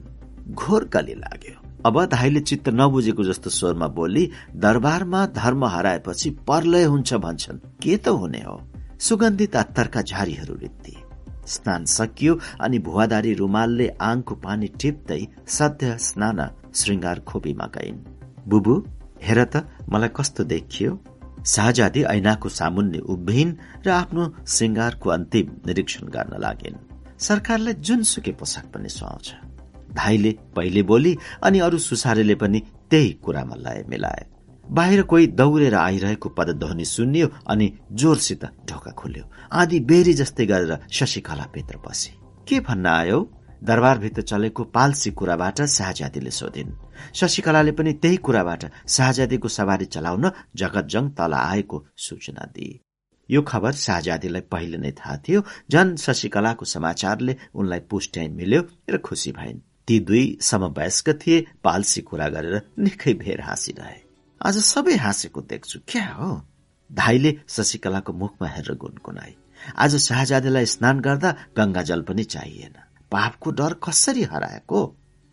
घोर 0.53 0.83
कली 0.83 1.13
लाग्यो 1.13 1.59
अब 1.85 2.05
धाईले 2.05 2.39
चित्त 2.39 2.69
नबुझेको 2.69 3.23
जस्तो 3.23 3.49
स्वरमा 3.49 3.87
बोली 3.87 4.31
दरबारमा 4.55 5.25
धर्म 5.25 5.65
हराएपछि 5.65 6.29
परलय 6.29 6.83
हुन्छ 6.83 7.13
भन्छन्। 7.13 7.57
के 7.57 7.97
त 7.97 8.07
हुने 8.07 8.39
हो? 8.39 8.61
सुगन्धित 8.99 9.55
अत्तरका 9.55 10.01
झारीहरू 10.01 10.55
रित्ती। 10.55 11.00
स्नान 11.51 11.85
सकियो 11.85 12.39
अनि 12.61 12.79
भुवादारी 12.79 13.33
रुमालले 13.33 13.87
आङको 14.01 14.35
पानी 14.35 14.67
टिप्दै 14.81 15.21
सध्य 15.47 15.97
स्नान 15.97 16.39
श्रृङ्गार 16.75 17.19
खोपीमा 17.19 17.65
गइन्। 17.75 18.03
बुबु 18.47 18.73
हेर 19.23 19.43
त 19.43 19.55
मलाई 19.89 20.09
कस्तो 20.17 20.43
देखियो? 20.43 20.91
शाहजादी 21.45 22.01
ऐनाको 22.03 22.49
सामुन्ने 22.49 22.99
उभिन् 23.13 23.53
र 23.85 23.89
आफ्नो 23.89 24.23
श्रृङ्गारको 24.47 25.09
अन्तिम 25.09 25.47
निरीक्षण 25.67 26.07
गर्न 26.07 26.33
लागेन्। 26.41 26.77
सरकारलाई 27.19 27.73
जुनसुकै 27.85 28.31
पोसाक 28.31 28.65
पनि 28.73 28.89
सुहाउँछ। 28.89 29.27
धाईले 29.93 30.31
पहिले 30.55 30.81
बोली 30.83 31.17
अनि 31.43 31.59
अरू 31.59 31.77
सुसारेले 31.77 32.35
पनि 32.35 32.59
त्यही 32.89 33.09
कुरामा 33.23 33.55
लय 33.55 33.85
मिलाए। 33.89 34.30
बाहिर 34.71 35.01
कोही 35.03 35.27
दौडेर 35.27 35.75
आइरहेको 35.75 36.29
पदध्वनि 36.29 36.85
सुन्नियो 36.85 37.27
अनि 37.47 37.67
जोरसित 37.91 38.43
ढोका 38.69 38.91
खुल्यो। 38.91 39.23
आधी 39.51 39.79
बेरी 39.79 40.13
जस्तै 40.13 40.45
गरेर 40.45 40.77
शशिकला 40.89 41.45
भित्र 41.53 41.77
पसे 41.77 42.11
के 42.47 42.59
भन्न 42.59 42.85
आयो? 42.87 43.19
दरबारभित्र 43.63 44.21
चलेको 44.21 44.63
पाल्सी 44.73 45.11
कुराबाट 45.11 45.61
शाहजादीले 45.61 46.31
सोधिन्। 46.31 46.71
शशिकलाले 47.13 47.71
पनि 47.71 47.93
त्यही 47.93 48.17
कुराबाट 48.17 48.63
शाहजादीको 48.87 49.47
सवारी 49.47 49.85
चलाउन 49.85 50.31
जगतजङ 50.55 51.09
तल 51.19 51.33
आएको 51.33 51.85
सूचना 51.97 52.45
दिए। 52.55 52.79
यो 53.29 53.41
खबर 53.41 53.71
शाहजादीलाई 53.77 54.41
पहिले 54.51 54.77
नै 54.77 54.91
थाहा 54.91 55.17
थियो। 55.17 55.41
झन 55.71 55.95
शशिकलाको 55.95 56.65
समाचारले 56.65 57.35
उनलाई 57.55 57.79
पुष्ट्याइ 57.91 58.27
मिल्यो 58.29 58.61
र 58.89 58.97
खुसी 58.97 59.31
भइन्। 59.31 59.59
ती 59.87 59.99
दुई 59.99 60.25
समवयस्क 60.41 61.09
थिए 61.21 61.45
पाल्सी 61.63 62.01
कुरा 62.01 62.27
गरेर 62.29 62.61
निकै 62.79 63.13
भेर 63.13 63.41
हाँसिरहे। 63.41 64.10
आज 64.41 64.57
सबै 64.57 64.95
हाँसेको 64.97 65.41
देख्छु। 65.41 65.79
क्या 65.87 66.05
हो? 66.17 66.29
धाईले 66.89 67.31
शशिकलाको 67.47 68.13
मुखमा 68.13 68.47
हेरेर 68.47 68.75
गुनगुनाई 68.75 69.33
आज 69.77 69.95
शाहजादेलाई 70.01 70.65
स्नान 70.65 70.99
गर्दा 70.99 71.29
गंगा 71.57 71.81
जल 71.85 72.01
पनि 72.01 72.23
चाहिएन। 72.25 72.73
पापको 73.11 73.51
डर 73.51 73.73
कसरी 73.85 74.23
हराएको? 74.23 74.79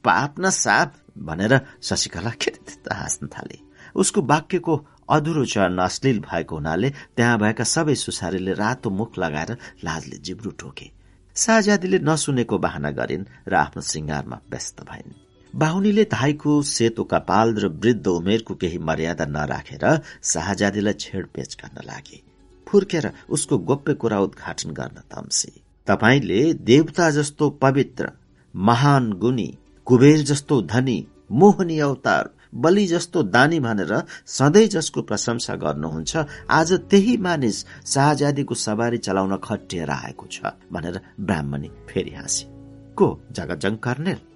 पाप 0.05 0.35
न 0.40 0.51
साप 0.52 0.94
भनेर 1.18 1.60
शशिकला 1.82 2.30
खित 2.36 2.89
हाँस्न 2.93 3.26
थाले। 3.32 3.59
उसको 3.97 4.22
वाक्यको 4.22 4.74
अधुरो 5.09 5.44
चरण 5.44 5.78
अश्लील 5.78 6.18
भएको 6.20 6.55
हुनाले 6.55 6.90
त्यहाँ 7.16 7.39
भएका 7.39 7.64
सबै 7.64 7.94
सुसारीले 7.94 8.52
रातो 8.60 8.90
मुख 8.90 9.18
लगाएर 9.18 9.56
लाजले 9.85 10.16
जिब्रो 10.20 10.51
टोके 10.60 10.90
शाहजादीले 11.36 11.98
नसुनेको 12.05 12.59
बाहना 12.59 12.90
गरिन् 12.93 13.24
र 13.48 13.55
आफ्नो 13.56 13.82
श्रृङ्गारमा 13.82 14.39
व्यस्त 14.52 14.85
भइन्। 14.85 15.27
बाहुनीले 15.59 16.05
धाईको 16.05 16.62
सेतो 16.62 17.05
कपाल 17.05 17.55
र 17.55 17.68
वृद्ध 17.82 18.06
उमेरको 18.06 18.55
केही 18.55 18.78
मर्यादा 18.78 19.24
नराखेर 19.26 19.85
शाहजादीलाई 20.22 20.93
छेडपेच 20.94 21.56
गर्न 21.60 21.82
लागे। 21.85 22.20
फुर्केर 22.66 23.10
उसको 23.30 23.59
गोप्य 23.59 23.94
कुरा 23.94 24.18
उद्घाटन 24.20 24.70
गर्न 24.70 25.01
तम्से। 25.10 25.51
तपाईँले 25.86 26.55
देवता 26.62 27.10
जस्तो 27.10 27.51
पवित्र 27.51 28.10
महान 28.55 29.12
गुणी 29.12 29.48
कुबेर 29.86 30.22
जस्तो 30.22 30.60
धनी 30.62 30.98
मोहनी 31.32 31.78
अवतार 31.78 32.30
बलि 32.55 32.86
जस्तो 32.86 33.22
दानी 33.22 33.60
भनेर 33.60 33.93
सधैँ 34.26 34.66
जसको 34.66 35.02
प्रशंसा 35.02 35.55
गर्नुहुन्छ 35.56 36.16
आज 36.51 36.72
त्यही 36.90 37.16
मानिस 37.16 37.64
शाहजादीको 37.86 38.55
सवारी 38.55 38.98
चलाउन 38.98 39.36
खटिएर 39.44 39.90
आएको 39.90 40.26
छ 40.32 40.55
भनेर 40.72 41.01
ब्राह्मणी 41.20 41.70
फेरि 41.90 42.14
हाँसी। 42.14 42.47
को? 42.94 43.09
जगजङ 43.32 43.76
कर्नेल 43.76 44.27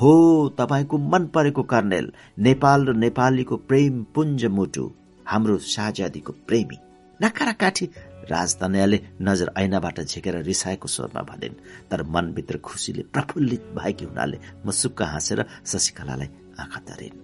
हो 0.00 0.12
तपाईँको 0.58 0.98
मन 0.98 1.26
परेको 1.34 1.62
कर्नेल 1.70 2.06
नेपाल 2.38 2.86
र 2.86 2.92
नेपालीको 2.96 3.56
प्रेम 3.68 4.02
पुञ्ज 4.14 4.44
मुटु 4.48 4.84
हाम्रो 5.26 5.56
शाहजादीको 5.66 6.32
प्रेमी। 6.48 6.76
नकारा 7.20 7.52
काठी 7.62 7.86
राजतनयाले 8.30 9.00
नजर 9.22 9.50
ऐनाबाट 9.58 10.00
झिकेर 10.00 10.36
रिसाएको 10.42 10.88
स्वरमा 10.88 11.22
भनिन् 11.22 11.60
तर 11.90 12.02
मनभित्र 12.14 12.58
खुसीले 12.64 13.02
प्रफुल्लित 13.12 13.66
भएकी 13.76 14.04
हुनाले 14.04 14.38
म 14.66 14.70
सुक्क 14.72 15.02
हाँसेर 15.02 15.44
शशिकलालाई 15.66 16.28
आँखा 16.60 16.80
तरिन्। 16.88 17.20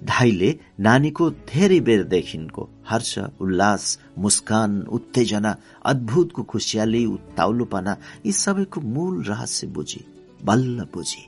धाईले 0.00 0.50
नानीको 0.80 1.30
धेरै 1.52 1.80
बेरदेखिको 1.80 2.68
हर्ष 2.88 3.12
उल्लास 3.40 3.98
मुस्कान 4.18 4.80
उत्तेजना 4.96 5.56
अद्भुतको 5.92 6.42
खुसियाली 6.42 7.04
उत्ताउलोपना 7.06 7.96
यी 8.26 8.32
सबैको 8.32 8.80
मूल 8.96 9.22
रहस्य 9.24 9.66
बुझी 9.76 10.04
बल्ल 10.44 10.88
बुझी। 10.94 11.22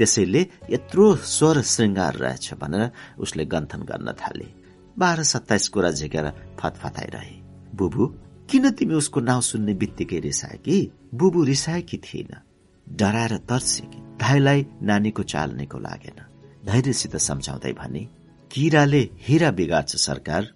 त्यसैले 0.00 0.46
यत्रो 0.70 1.16
स्वर 1.16 1.62
श्रृङ्गार 1.62 2.14
रहेछ 2.14 2.54
भनेर 2.54 2.90
उसले 3.18 3.44
गन्थन 3.44 3.82
गर्न 3.82 4.12
थाले। 4.12 4.46
बाह्र 4.98 5.22
सत्ताइस 5.22 5.68
कुरा 5.68 5.90
झिकेर 5.90 6.56
फतफताइरहे। 6.60 7.34
बुबु 7.74 8.06
किन 8.50 8.70
तिमी 8.70 8.94
उसको 8.94 9.20
नाउँ 9.20 9.42
सुन्ने 9.42 9.74
बित्तिकै 9.74 10.18
रिसाए 10.18 10.56
कि? 10.56 10.90
बुबु 11.14 11.44
रिसाएकी 11.44 11.96
थिएन। 11.96 12.32
डराएर 12.96 13.36
तर्सेकी 13.36 13.98
धाईलाई 14.16 14.66
नानीको 14.82 15.22
चाल 15.22 15.50
निको 15.52 15.78
लागेन। 15.78 16.18
धैर्यसित 16.64 17.16
सम्झाउँदै 17.16 17.72
भने 17.72 18.08
किराले 18.52 19.10
हिरा 19.20 19.50
बिगार्छ 19.50 19.96
सरकार। 19.96 20.48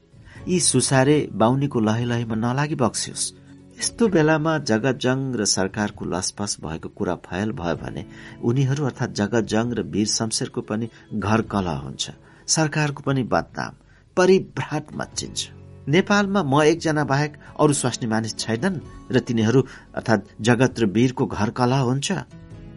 यी 0.49 0.61
सुसारे 0.61 1.29
बाहुनीको 1.33 1.81
लहे 1.81 2.05
लहेमा 2.05 2.35
नलागी 2.35 2.75
बक्सियोस्। 2.75 3.33
यस्तो 3.79 4.07
बेलामा 4.09 4.53
जगतजङ 4.71 5.19
र 5.35 5.45
सरकारको 5.51 6.05
लसपस 6.07 6.53
भएको 6.65 6.89
कुरा 6.99 7.15
फयल 7.27 7.51
भयो 7.61 7.77
भने 7.77 8.03
उनीहरू 8.43 8.85
अर्थात 8.87 9.11
जगतजङ 9.21 9.73
र 9.79 9.83
वीर 9.95 10.09
शमशेरको 10.09 10.61
पनि 10.69 10.87
घर 11.19 11.41
कलह 11.53 11.77
हुन्छ। 11.85 12.05
सरकारको 12.49 13.03
पनि 13.03 13.23
बदनाम 13.35 13.75
परिभ्राट 14.17 14.95
मचिन्छ 14.95 15.41
नेपालमा 15.89 16.43
म 16.43 16.63
एकजना 16.65 17.05
बाहेक 17.05 17.33
अरू 17.61 17.73
स्वास्नी 17.75 18.07
मानिस 18.09 18.39
छैनन् 18.39 18.79
र 19.11 19.21
तिनीहरू 19.21 19.61
अर्थात 19.95 20.21
जगत 20.41 20.81
र 20.81 20.85
वीरको 20.95 21.27
घर 21.29 21.51
कलह 21.59 21.81
हुन्छ। 21.91 22.09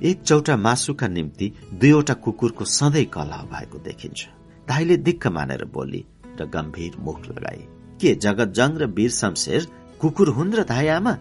एक 0.02 0.18
चौटा 0.24 0.56
मासुका 0.58 1.08
निम्ति 1.08 1.48
दुईवटा 1.74 2.14
कुकुरको 2.26 2.66
सधैँ 2.74 3.06
कलह 3.16 3.42
भएको 3.54 3.78
देखिन्छ। 3.86 4.20
दाईले 4.68 4.98
दिक्क 5.08 5.28
मानेर 5.30 5.66
बोली 5.74 6.06
र 6.40 6.46
गम्भीर 6.54 6.98
मुख 7.00 7.20
लगाए 7.30 7.62
के 8.02 8.16
जगतजङ 8.16 8.72
र 8.78 8.86
वीर 8.98 9.12
शमशेर 9.14 9.62
कुकुर 10.02 10.30
हुन् 10.38 10.56
र 10.56 10.64
धाई 10.64 10.88
आमा 10.98 11.14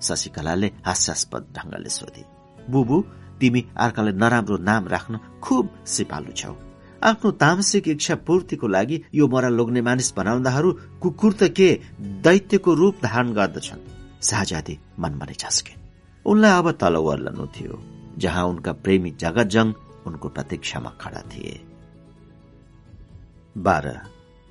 शशिकलाले 0.00 0.68
हास्यास्पद 0.86 1.42
ढंगले 1.56 1.90
सोधे। 1.90 2.24
बुबु 2.70 2.96
तिमी 3.40 3.60
अर्कालाई 3.76 4.14
नराम्रो 4.22 4.56
नाम 4.68 4.82
राख्न 4.88 5.14
खुब 5.44 5.64
सिपालु 5.86 6.32
छौ। 6.32 6.54
आफ्नो 7.02 7.30
तामसिक 7.36 7.88
इच्छा 7.88 8.14
पूर्तिको 8.26 8.66
लागि 8.66 8.96
यो 9.14 9.24
मरा 9.28 9.48
लोग्ने 9.48 9.80
मानिस 9.82 10.12
बनाउँदाहरू 10.16 10.70
कुकुर 11.02 11.32
त 11.32 11.42
के 11.52 11.68
दैत्यको 12.24 12.70
रूप 12.74 12.94
धारण 13.04 13.32
गर्दछन्। 13.38 13.86
शाहजादी 14.22 14.74
मनमा 14.98 15.24
नै 15.28 15.36
झस्के 15.36 15.72
उनलाई 16.26 16.52
अब 16.58 16.70
तल 16.80 16.96
वर्लनु 17.06 17.46
थियो 17.54 17.74
जहाँ 18.18 18.44
उनका 18.46 18.72
प्रेमी 18.84 19.10
जगतजङ 19.20 19.66
उनको 20.06 20.28
प्रतीक्षामा 20.28 20.90
खडा 21.00 21.22
थिए। 21.30 21.54
बाह्र 23.56 23.88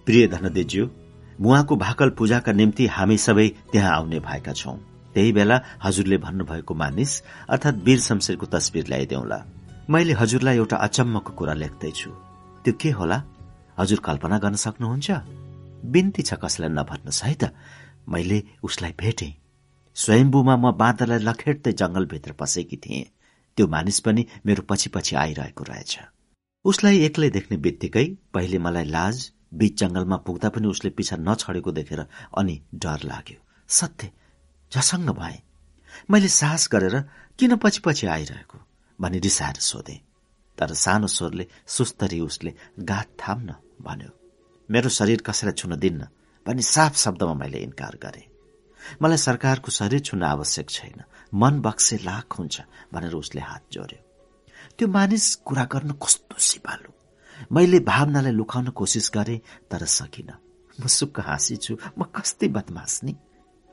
प्रिय 0.07 0.27
धनदेज्यू 0.27 0.85
मुहाको 1.41 1.75
भाकल 1.75 2.09
पूजाका 2.09 2.51
निम्ति 2.51 2.87
हामी 2.87 3.17
सबै 3.17 3.47
त्यहाँ 3.71 3.95
आउने 3.95 4.19
भएका 4.19 4.53
छौं। 4.53 4.77
त्यही 5.13 5.31
बेला 5.31 5.61
हजुरले 5.83 6.17
भन्नुभएको 6.17 6.73
मानिस 6.73 7.21
अर्थात 7.49 7.75
वीर 7.75 7.99
शमशेरको 7.99 8.45
तस्विर 8.45 8.87
ल्याइदेऊला। 8.87 9.45
मैले 9.89 10.13
हजुरलाई 10.13 10.55
एउटा 10.57 10.77
अचम्मको 10.77 11.31
कुरा 11.33 11.53
लेख्दैछु। 11.53 12.09
त्यो 12.63 12.73
के 12.73 12.91
होला? 12.91 13.23
हजुर 13.77 13.99
कल्पना 13.99 14.37
गर्न 14.37 14.55
सक्नुहुन्छ? 14.55 15.11
बिन्ती 15.85 16.21
छ 16.21 16.33
कसैलाई 16.33 16.69
नभन्नुहोस् 16.69 17.23
है 17.23 17.33
त? 17.33 17.43
मैले 18.09 18.43
उसलाई 18.63 18.93
भेटे। 18.99 19.33
स्वयम्बुमा 19.95 20.55
म 20.55 20.71
बाँदरलाई 20.71 21.19
लखेट्दै 21.19 21.71
जंगलभित्र 21.71 22.31
पसेकी 22.31 22.77
थिएँ। 22.77 23.11
त्यो 23.57 23.67
मानिस 23.67 23.99
पनि 23.99 24.25
मेरो 24.45 24.63
पछि 24.69 24.89
पछि 24.89 25.15
आइरहेको 25.15 25.63
रहेछ। 25.63 25.99
उसलाई 26.65 26.99
एक्लै 26.99 27.29
देख्ने 27.29 27.57
बित्तिकै 27.57 28.17
पहिले 28.33 28.57
मलाई 28.57 28.83
लाज 28.83 29.31
बीच 29.53 29.79
जंगलमा 29.79 30.17
पुग्दा 30.17 30.49
पनि 30.49 30.67
उसले 30.67 30.91
पिछा 30.91 31.15
नछडेको 31.19 31.71
देखेर 31.71 32.05
अनि 32.37 32.61
डर 32.75 32.99
लाग्यो। 33.03 33.45
सत्य 33.67 34.11
झसङ्ग 34.73 35.09
भए। 35.09 35.41
मैले 36.11 36.27
साहस 36.27 36.69
गरेर 36.71 36.99
किन 37.39 37.55
पछि 37.55 37.79
पछि 37.79 38.07
आइरहेको? 38.07 38.59
भनी 39.01 39.19
रिसाएर 39.19 39.55
सोधे। 39.55 40.01
तर 40.57 40.73
सानो 40.73 41.07
स्वरले 41.07 41.47
सुस्तरी 41.67 42.19
उसले 42.19 42.53
गात 42.79 43.05
थाम्न 43.05 43.55
भन्यो। 43.81 44.09
मेरो 44.71 44.89
शरीर 44.89 45.21
कसैलाई 45.21 45.53
छुन 45.53 45.75
दिन्न? 45.75 46.07
भनी 46.47 46.61
साफ 46.61 46.97
शब्दमा 46.97 47.33
मैले 47.33 47.57
इन्कार 47.57 47.99
गरे। 48.03 48.27
मलाई 49.01 49.17
सरकारको 49.17 49.71
शरीर 49.71 49.99
छुन 49.99 50.23
आवश्यक 50.23 50.69
छैन। 50.69 51.03
मन 51.33 51.61
बक्से 51.61 51.97
लाख 51.97 52.39
हुन्छ 52.39 52.61
भनेर 52.93 53.13
उसले 53.13 53.41
हात 53.41 53.63
जोड्यो। 53.71 54.29
त्यो 54.77 54.87
मानिस 54.87 55.35
कुरा 55.35 55.65
गर्न 55.65 55.91
कस्तो 55.91 56.35
सिपालु? 56.39 56.92
मैले 57.51 57.79
भावनालाई 57.79 58.31
लुकाउन 58.31 58.67
कोसिस 58.77 59.11
गरे 59.15 59.41
तर 59.71 59.85
सकिन। 59.85 60.29
मुसुक्क 60.77 61.19
हाँसीछु 61.19 61.73
म 61.97 62.03
कस्तै 62.15 62.47
बदमास 62.47 62.99
नि। 63.03 63.15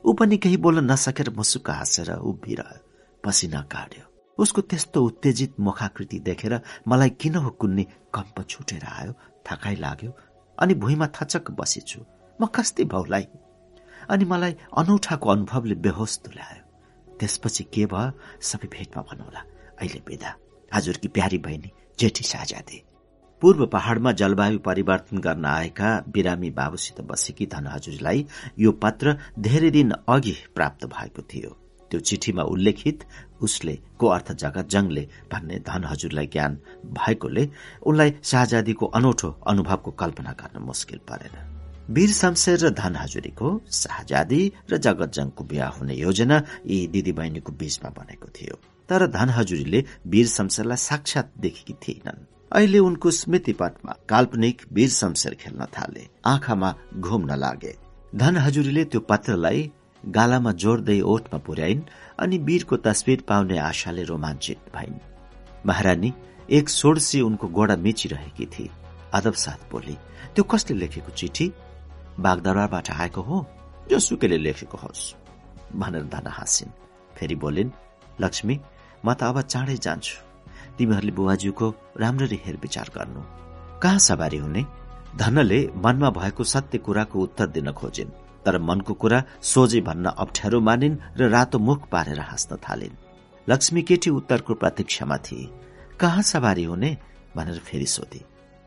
ऊ 0.03 0.13
पनि 0.13 0.37
केही 0.37 0.57
बोल्न 0.57 0.91
नसकेर 0.91 1.29
मुसुक्क 1.37 1.69
हाँसेर 1.69 2.11
उभिरह्यो। 2.19 2.79
पसिना 3.23 3.61
काट्यो। 3.71 4.05
उसको 4.37 4.61
त्यस्तो 4.61 4.99
उत्तेजित 5.05 5.59
मुखाकृति 5.59 6.19
देखेर 6.19 6.53
मलाई 6.87 7.09
किन 7.21 7.35
हो 7.35 7.49
कुन्नी 7.61 7.83
कम्प 8.13 8.37
छुटेर 8.49 8.85
आयो 8.85 9.13
थकाइ 9.45 9.75
लाग्यो 9.75 10.11
अनि 10.57 10.73
भुइँमा 10.73 11.07
थचक 11.15 11.51
बसेछु। 11.51 11.99
म 12.39 12.45
कस्तै 12.45 12.83
भाउलाई 12.89 13.25
अनि 14.09 14.25
मलाई 14.25 14.53
अनौठाको 14.77 15.29
अनुभवले 15.29 15.75
बेहोस 15.85 16.17
तुल्यायो। 16.25 16.63
त्यसपछि 17.19 17.63
के 17.73 17.85
भयो? 17.85 18.11
सबै 18.41 18.67
भेटमा 18.67 19.01
भनौला 19.09 19.41
अहिले 19.77 20.01
बेदा। 20.07 20.29
हजुरकी 20.73 21.07
प्यारी 21.07 21.37
बहिनी 21.37 21.69
जेठी 21.99 22.23
साझादे। 22.23 22.90
पूर्व 23.41 23.65
पहाड़मा 23.65 24.11
जलवायु 24.11 24.59
परिवर्तन 24.59 25.17
गर्न 25.17 25.45
आएका 25.45 25.89
बिरामी 26.13 26.49
बाबुसित 26.51 27.01
बसेकी 27.01 27.45
धनहजुरीलाई 27.45 28.25
यो 28.59 28.71
पत्र 28.83 29.17
धेरै 29.39 29.69
दिन 29.71 29.91
अघि 30.07 30.35
प्राप्त 30.55 30.85
भएको 30.87 31.21
थियो। 31.31 31.49
त्यो 31.91 31.99
चिठीमा 31.99 32.43
उल्लेखित 32.53 33.05
उसले 33.41 33.75
को 33.99 34.07
अर्थ 34.07 34.31
जगत 34.43 34.67
जंगले 34.69 35.07
भन्ने 35.31 35.57
धन 35.67 35.83
हजुरलाई 35.83 36.27
ज्ञान 36.27 36.57
भएकोले 36.93 37.49
उनलाई 37.83 38.13
शाहजादीको 38.23 38.85
अनौठो 38.97 39.29
अनुभवको 39.49 39.91
कल्पना 40.01 40.31
गर्न 40.41 40.61
मुस्किल 40.61 40.99
परेन। 41.09 41.35
वीर 41.89 42.11
शमशेर 42.13 42.59
र 42.59 42.69
धन 42.77 42.95
हजुरीको 42.95 43.47
शाहजादी 43.73 44.41
र 44.71 44.77
जगत 44.77 45.09
जंगको 45.17 45.43
बिहा 45.43 45.67
हुने 45.67 45.95
योजना 45.95 46.37
यी 46.65 46.87
दिदी 46.93 47.11
बहिनीको 47.11 47.51
बीचमा 47.57 47.89
बनेको 47.97 48.27
थियो। 48.37 48.55
तर 48.89 49.07
धन 49.07 49.29
हजुरीले 49.29 49.83
वीर 50.07 50.27
शमशेरलाई 50.27 50.77
साक्षात 50.77 51.33
देखेकी 51.39 51.73
थिएनन्। 51.81 52.25
अहिले 52.51 52.79
उनको 52.79 53.11
स्मृति 53.11 53.53
पटमा 53.53 53.95
काल्पनिक 54.09 54.61
वीर 54.73 54.89
शमशेर 54.89 55.33
खेल्न 55.33 55.65
थाले। 55.75 56.07
आँखामा 56.25 56.73
घुम्न 56.97 57.35
लागे 57.35 57.75
धन 58.15 58.37
हजुरीले 58.37 58.83
त्यो 58.85 58.99
पत्रलाई 59.01 59.71
गालामा 60.03 60.51
जोड्दै 60.51 60.99
ओठमा 61.01 61.39
पुर्याइन् 61.39 61.81
अनि 62.19 62.37
वीरको 62.37 62.77
तस्विर 62.77 63.21
पाउने 63.27 63.57
आशाले 63.59 64.03
रोमाञ्चित 64.03 64.59
भइन्। 64.75 64.99
महारानी 65.65 66.13
एक 66.49 66.69
सोडसी 66.69 67.21
उनको 67.21 67.47
गोडा 67.47 67.75
मिचिरहेकी 67.75 68.45
थिए 68.45 68.69
अदब 69.13 69.33
साथ 69.33 69.71
बोली 69.71 69.95
त्यो 70.35 70.43
कसले 70.43 70.77
लेखेको 70.77 71.11
चिठी? 71.11 71.51
बागदरबारबाट 72.19 72.89
आएको 72.91 73.21
हो? 73.21 73.45
जो 73.89 73.99
सुकेले 73.99 74.37
लेखेको 74.37 74.77
होस्। 74.77 75.13
भनेर 75.75 76.03
धन 76.13 76.27
हाँसिन्। 76.27 76.71
फेरि 77.15 77.35
बोलिन् 77.35 77.71
लक्ष्मी 78.21 78.59
म 79.05 79.13
त 79.13 79.23
अब 79.23 79.41
चाँडै 79.41 79.77
जान्छु। 79.77 80.30
तिमीहरूले 80.77 81.11
बुवाज्यूको 81.11 81.67
राम्ररी 81.97 82.39
हेरविचार 82.45 82.89
गर्नु। 82.95 83.21
कहाँ 83.81 83.99
सवारी 83.99 84.37
हुने? 84.37 84.65
धनले 85.15 85.59
मनमा 85.75 86.09
भएको 86.09 86.43
सत्य 86.43 86.77
कुराको 86.77 87.19
उत्तर 87.19 87.47
दिन 87.47 87.71
खोजिन् 87.71 88.09
तर 88.45 88.57
मनको 88.57 88.93
कुरा 88.93 89.23
सोझै 89.41 89.81
भन्न 89.81 90.05
अप्ठ्यारो 90.05 90.59
मानिन् 90.59 90.97
र 91.17 91.29
रातो 91.29 91.59
मुख 91.59 91.89
पारेर 91.89 92.19
हाँस्न 92.19 92.55
थालिन्। 92.55 92.99
लक्ष्मी 93.49 93.81
केटी 93.81 94.09
उत्तरको 94.09 94.53
प्रतीक्षामा 94.53 95.17
थिए। 95.17 95.49
कहाँ 95.99 96.21
सवारी 96.21 96.63
हुने? 96.63 96.97
भनेर 97.35 97.59
फेरि 97.59 97.85
सोधे। 97.85 98.21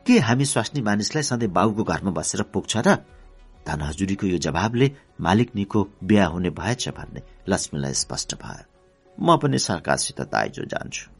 के 0.05 0.19
हामी 0.19 0.45
स्वास्नी 0.45 0.81
मानिसलाई 0.81 1.23
सधैँ 1.23 1.49
बाउको 1.49 1.83
घरमा 1.83 2.11
बसेर 2.11 2.41
पुग्छ 2.41 2.77
र? 2.77 2.95
धन 3.67 3.81
हजुरीको 3.81 4.27
यो 4.27 4.37
जवाबले 4.37 4.91
मालिकनीको 5.21 5.87
बिहा 6.03 6.25
हुने 6.25 6.49
भएछ 6.49 6.89
भन्ने 6.89 7.21
लक्ष्मीलाई 7.49 7.93
स्पष्ट 7.93 8.35
भयो। 8.35 8.63
म 9.17 9.37
पनि 9.37 9.59
सरकारसित 9.59 10.21
दाइजो 10.21 10.65
जान्छु। 10.65 11.14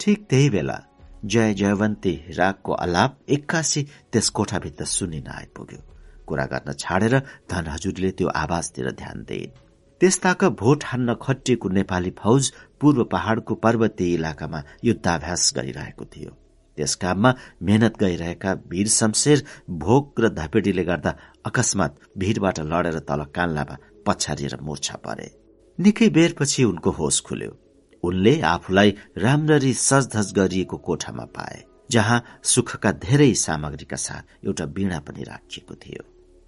ठिक 0.00 0.24
त्यही 0.30 0.48
बेला 0.50 0.78
जय 1.24 1.54
जयवन्ती 1.54 2.14
रागको 2.38 2.72
अलाप 2.72 3.18
एक्कासी 3.28 3.82
त्यस 4.12 4.28
कोठाभित्र 4.30 4.84
सुनिन 4.86 5.26
आइपुग्यो। 5.28 5.80
कुरा 6.26 6.44
गर्न 6.52 6.72
छाडेर 6.78 7.18
धन 7.50 7.66
हजुरले 7.66 8.10
त्यो 8.18 8.28
आवाजतिर 8.36 8.90
ध्यान 8.98 9.22
दिए 9.28 9.46
त्यसताक 10.00 10.44
भोट 10.60 10.84
हान्न 10.84 11.14
खटिएको 11.22 11.68
नेपाली 11.68 12.10
फौज 12.18 12.52
पूर्व 12.80 13.04
पहाड़को 13.12 13.54
पर्वतीय 13.64 14.14
इलाकामा 14.14 14.62
युद्धाभ्यास 14.84 15.52
गरिरहेको 15.56 16.04
थियो। 16.04 16.30
त्यस 16.78 16.94
काममा 17.02 17.34
मेहनत 17.62 17.94
गरिरहेका 18.00 18.52
वीर 18.70 18.88
शमशेर 18.92 19.44
भोक 19.82 20.20
र 20.20 20.28
धपेडीले 20.36 20.84
गर्दा 20.84 21.16
अकस्मात 21.46 22.00
भीड़बाट 22.18 22.60
लडेर 22.72 22.98
तल 23.08 23.24
कान्लामा 23.34 23.76
पछारिएर 24.06 24.58
मूर्छा 24.60 24.96
परे। 25.04 25.30
निकै 25.78 26.08
बेरपछि 26.10 26.64
उनको 26.64 26.90
होस 26.98 27.20
खुल्यो। 27.20 27.52
उनले 28.06 28.40
आफूलाई 28.46 28.90
राम्ररी 29.18 29.72
सजधज 29.80 30.32
गरिएको 30.32 30.76
कोठामा 30.86 31.24
पाए 31.36 31.62
जहाँ 31.90 32.22
सुखका 32.44 32.92
धेरै 33.04 33.32
सामग्रीका 33.36 33.96
साथ 33.98 34.46
एउटा 34.46 34.64
वीणा 34.76 34.98
पनि 35.00 35.22
राखिएको 35.24 35.74
थियो। 35.76 36.02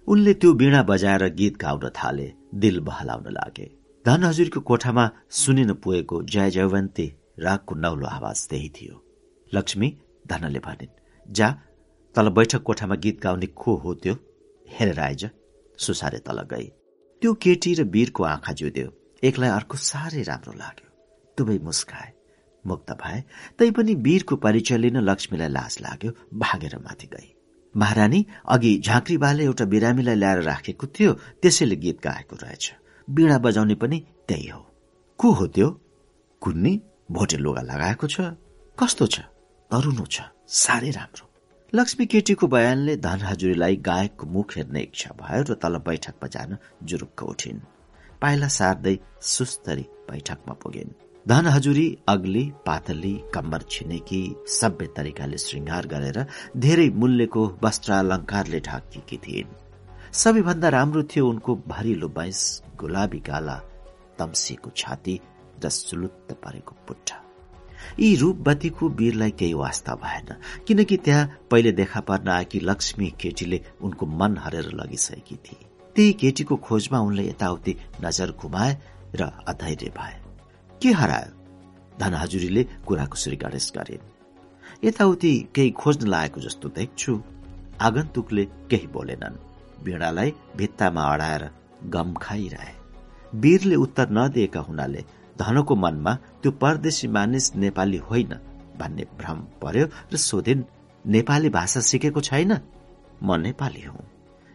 उनले 0.07 0.33
त्यो 0.33 0.53
वीणा 0.53 0.81
बजाएर 0.83 1.27
गीत 1.33 1.57
गाउन 1.57 1.89
थाले 1.95 2.31
दिल 2.55 2.79
बहलाउन 2.81 3.27
लागे। 3.31 3.67
धन 4.05 4.23
हजुरको 4.23 4.59
कोठामा 4.61 5.09
सुनिन 5.39 5.73
पुगेको 5.75 6.21
जय 6.25 6.49
जयवन्ती 6.51 7.07
रागको 7.39 7.75
नौलो 7.75 8.07
आवाज 8.07 8.47
त्यही 8.49 8.69
थियो। 8.77 8.95
लक्ष्मी 9.51 9.93
धनले 10.29 10.59
भनिन् 10.59 10.97
जा 11.25 11.49
तल 12.15 12.29
बैठक 12.31 12.61
कोठामा 12.63 12.95
गीत 13.03 13.21
गाउने 13.23 13.47
को 13.55 13.75
हो 13.75 13.93
त्यो। 13.95 14.15
हेरेर 14.71 14.99
आइज 14.99 15.29
सुसारे 15.77 16.19
तल 16.27 16.41
गई। 16.51 16.67
त्यो 17.21 17.33
केटी 17.43 17.73
र 17.73 17.83
वीरको 17.93 18.23
आँखा 18.25 18.53
जुद्यो 18.53 18.87
एकलाई 19.23 19.49
अर्को 19.49 19.77
साह्रै 19.79 20.23
राम्रो 20.23 20.53
लाग्यो। 20.53 20.88
दुवै 21.39 21.57
मुस्काए। 21.59 22.11
मुक्त 22.65 22.91
भए 23.01 23.23
तैपनि 23.59 23.93
वीरको 24.05 24.35
परिचय 24.35 24.77
लिन 24.77 24.97
लक्ष्मीलाई 24.99 25.49
लाज 25.49 25.77
लाग्यो 25.81 26.11
भागेर 26.35 26.77
माथि 26.77 27.07
गई। 27.13 27.29
महारानी 27.75 28.25
अघि 28.49 28.71
झाँक्रीबाले 28.85 29.43
एउटा 29.43 29.65
बिरामीलाई 29.65 30.15
ल्याएर 30.15 30.41
राखेको 30.43 30.87
थियो 30.87 31.13
त्यसैले 31.41 31.75
गीत 31.75 31.97
गाएको 32.03 32.35
रहेछ। 32.35 32.65
बीणा 33.07 33.37
बजाउने 33.37 33.75
पनि 33.75 33.97
त्यही 34.27 34.47
हो। 34.47 34.61
को 35.19 35.31
हो 35.31 35.47
त्यो? 35.47 35.69
कुन्नी 36.41 36.73
भोटे 37.11 37.37
लुगा 37.37 37.61
लगाएको 37.61 38.07
छ? 38.07 38.21
कस्तो 38.77 39.05
छ? 39.07 39.19
तरुनो 39.71 40.05
छ 40.05 40.21
साह्रै 40.47 40.91
राम्रो। 40.91 41.25
लक्ष्मी 41.73 42.05
केटीको 42.05 42.47
बयानले 42.47 42.95
धन 42.97 43.19
हजुरीलाई 43.21 43.75
गायकको 43.85 44.25
मुख 44.27 44.57
हेर्ने 44.57 44.81
इच्छा 44.81 45.11
भयो 45.21 45.43
र 45.49 45.53
तल 45.61 45.77
बैठकमा 45.85 46.27
जान 46.27 46.57
जुरुक्क 46.83 47.23
उठिन्। 47.23 47.59
पाइला 48.21 48.47
सार्दै 48.49 48.95
सुस्तरी 49.21 49.85
बैठकमा 50.09 50.53
पुगिन्। 50.63 51.08
धन 51.27 51.45
हजुरी 51.45 51.87
अग्ली 52.07 52.41
पातली 52.65 53.13
कम्बर 53.33 53.61
छिनेकी 53.71 54.21
सभ्य 54.49 54.85
तरिकाले 54.97 55.37
श्रृङ्गार 55.37 55.87
गरेर 55.87 56.25
धेरै 56.57 56.87
मूल्यको 56.89 57.45
वस्त्रालंकारले 57.63 58.59
ढाकिएकी 58.59 59.17
थिइन्। 59.17 59.51
सबैभन्दा 60.13 60.69
राम्रो 60.69 61.03
थियो 61.11 61.27
उनको 61.29 61.55
भरिलो 61.67 62.07
बैंस 62.17 62.39
गुलाबी 62.79 63.19
गाला 63.27 63.55
तम्सिएको 64.19 64.69
छाती 64.75 65.19
र 65.63 65.69
सुलुत्त 65.69 66.31
परेको 66.43 66.75
पुट्ठा। 66.87 67.17
यी 67.99 68.15
रूपवतीको 68.15 68.89
वीरलाई 68.89 69.31
केही 69.39 69.53
वास्ता 69.53 69.95
भएन 69.95 70.33
किनकि 70.67 70.97
त्यहाँ 70.97 71.29
पहिले 71.51 71.71
देखा 71.71 71.99
पर्न 72.07 72.27
आएकी 72.29 72.59
लक्ष्मी 72.59 73.09
केटीले 73.21 73.61
उनको 73.81 74.05
मन 74.05 74.37
हरेर 74.37 74.71
लगिसकेकी 74.81 75.35
थिए। 75.35 75.65
त्यही 75.95 76.13
केटीको 76.13 76.55
खोजमा 76.55 76.99
उनले 76.99 77.27
यताउति 77.29 77.75
नजर 78.05 78.31
घुमाए 78.31 78.73
र 79.15 79.31
अधैर्य 79.47 79.93
भए 79.99 80.17
के 80.81 80.91
हरायो? 80.91 81.31
धनहजुरीले 81.99 82.63
कुराको 82.63 83.35
गणेश 83.35 83.71
गरिन् 83.77 84.07
यताउति 84.85 85.47
केही 85.55 85.71
खोज्न 85.71 86.07
लागेको 86.07 86.41
जस्तो 86.41 86.69
देख्छु। 86.69 87.23
आगन्तुकले 87.81 88.45
केही 88.45 88.87
बोलेनन्। 88.87 89.37
वीणालाई 89.83 90.33
भित्तामा 90.57 91.03
अडाएर 91.03 91.49
गम 91.85 92.13
खाइरहे। 92.13 92.73
वीरले 93.35 93.75
उत्तर 93.75 94.09
नदिएका 94.09 94.59
हुनाले 94.59 95.05
धनको 95.39 95.75
मनमा 95.75 96.13
त्यो 96.15 96.51
परदेशी 96.51 97.07
मानिस 97.07 97.55
नेपाली 97.55 97.97
होइन 97.97 98.33
भन्ने 98.79 99.03
भ्रम 99.19 99.39
पर्यो 99.61 99.87
र 100.13 100.17
सोधिन् 100.17 100.63
नेपाली 101.07 101.49
भाषा 101.49 101.79
सिकेको 101.79 102.21
छैन? 102.21 102.57
म 103.23 103.35
नेपाली 103.35 103.81
हुँ। 103.81 104.07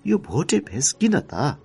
यो 0.07 0.19
भोटे 0.19 0.59
भेष 0.59 0.93
किन 0.93 1.21
त? 1.21 1.57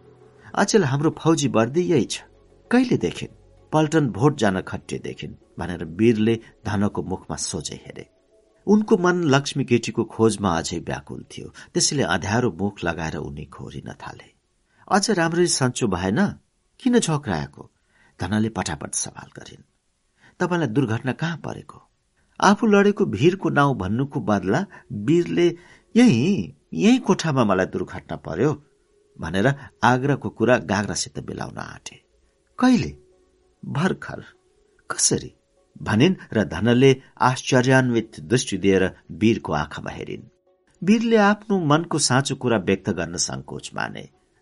अचेल 0.55 0.83
हाम्रो 0.83 1.15
फौजी 1.19 1.47
वर्दी 1.47 1.81
यही 1.81 2.05
छ। 2.05 2.23
कहिले 2.71 2.97
देखिन्? 2.97 3.38
पल्टन 3.71 4.09
भोट 4.09 4.37
जान 4.37 4.61
खटिएदेखिन् 4.61 5.33
भनेर 5.59 5.85
वीरले 5.85 6.39
धनको 6.65 7.03
मुखमा 7.03 7.35
सोझै 7.35 7.75
हेरे। 7.75 8.09
उनको 8.67 8.97
मन 8.97 9.23
लक्ष्मी 9.23 9.63
केटीको 9.65 10.03
खोजमा 10.03 10.57
अझै 10.57 10.79
व्याकुल 10.79 11.25
थियो। 11.31 11.53
त्यसैले 11.73 12.03
अध्यारो 12.03 12.51
मुख 12.51 12.83
लगाएर 12.83 13.15
उनी 13.17 13.45
खोरिन 13.45 13.91
थाले। 13.91 14.33
अझ 14.91 15.11
राम्ररी 15.11 15.47
सन्चो 15.47 15.87
भएन? 15.87 16.27
किन 16.79 16.99
झोक्राएको? 16.99 17.71
धनले 18.21 18.49
पटापट 18.49 18.93
सवाल 18.93 19.29
गरिन्। 19.37 19.63
तपाईँलाई 20.39 20.67
दुर्घटना 20.67 21.11
कहाँ 21.11 21.37
परेको? 21.37 21.89
आफू 22.39 22.67
लडेको 22.67 23.05
भिरको 23.05 23.49
नाउँ 23.49 23.77
भन्नुको 23.77 24.19
बदला 24.19 24.65
वीरले 24.91 25.47
यही 25.95 26.55
यही 26.73 26.97
कोठामा 26.97 27.43
मलाई 27.43 27.65
दुर्घटना 27.65 28.15
पर्यो 28.17 28.51
भनेर 29.19 29.47
आग्राको 29.83 30.29
कुरा 30.29 30.57
गाग्रासित 30.57 31.19
मिलाउन 31.19 31.57
आँटे। 31.57 31.95
कहिले? 32.59 33.08
भर्खर। 33.63 34.23
कसरी? 34.89 35.33
भनिन् 35.81 36.15
र 36.33 36.43
धनले 36.43 36.95
आश्चर्यान्वित 37.21 38.19
दृष्टि 38.19 38.57
दिएर 38.57 38.83
वीरको 39.11 39.53
आँखामा 39.53 39.91
हेरिन्। 39.91 40.23
वीरले 40.81 41.17
आफ्नो 41.17 41.59
मनको 41.59 41.99
साँचो 41.99 42.35
कुरा 42.35 42.57
व्यक्त 42.57 42.89
गर्न 42.89 43.17
संकोच 43.17 43.69
माने 43.75 44.01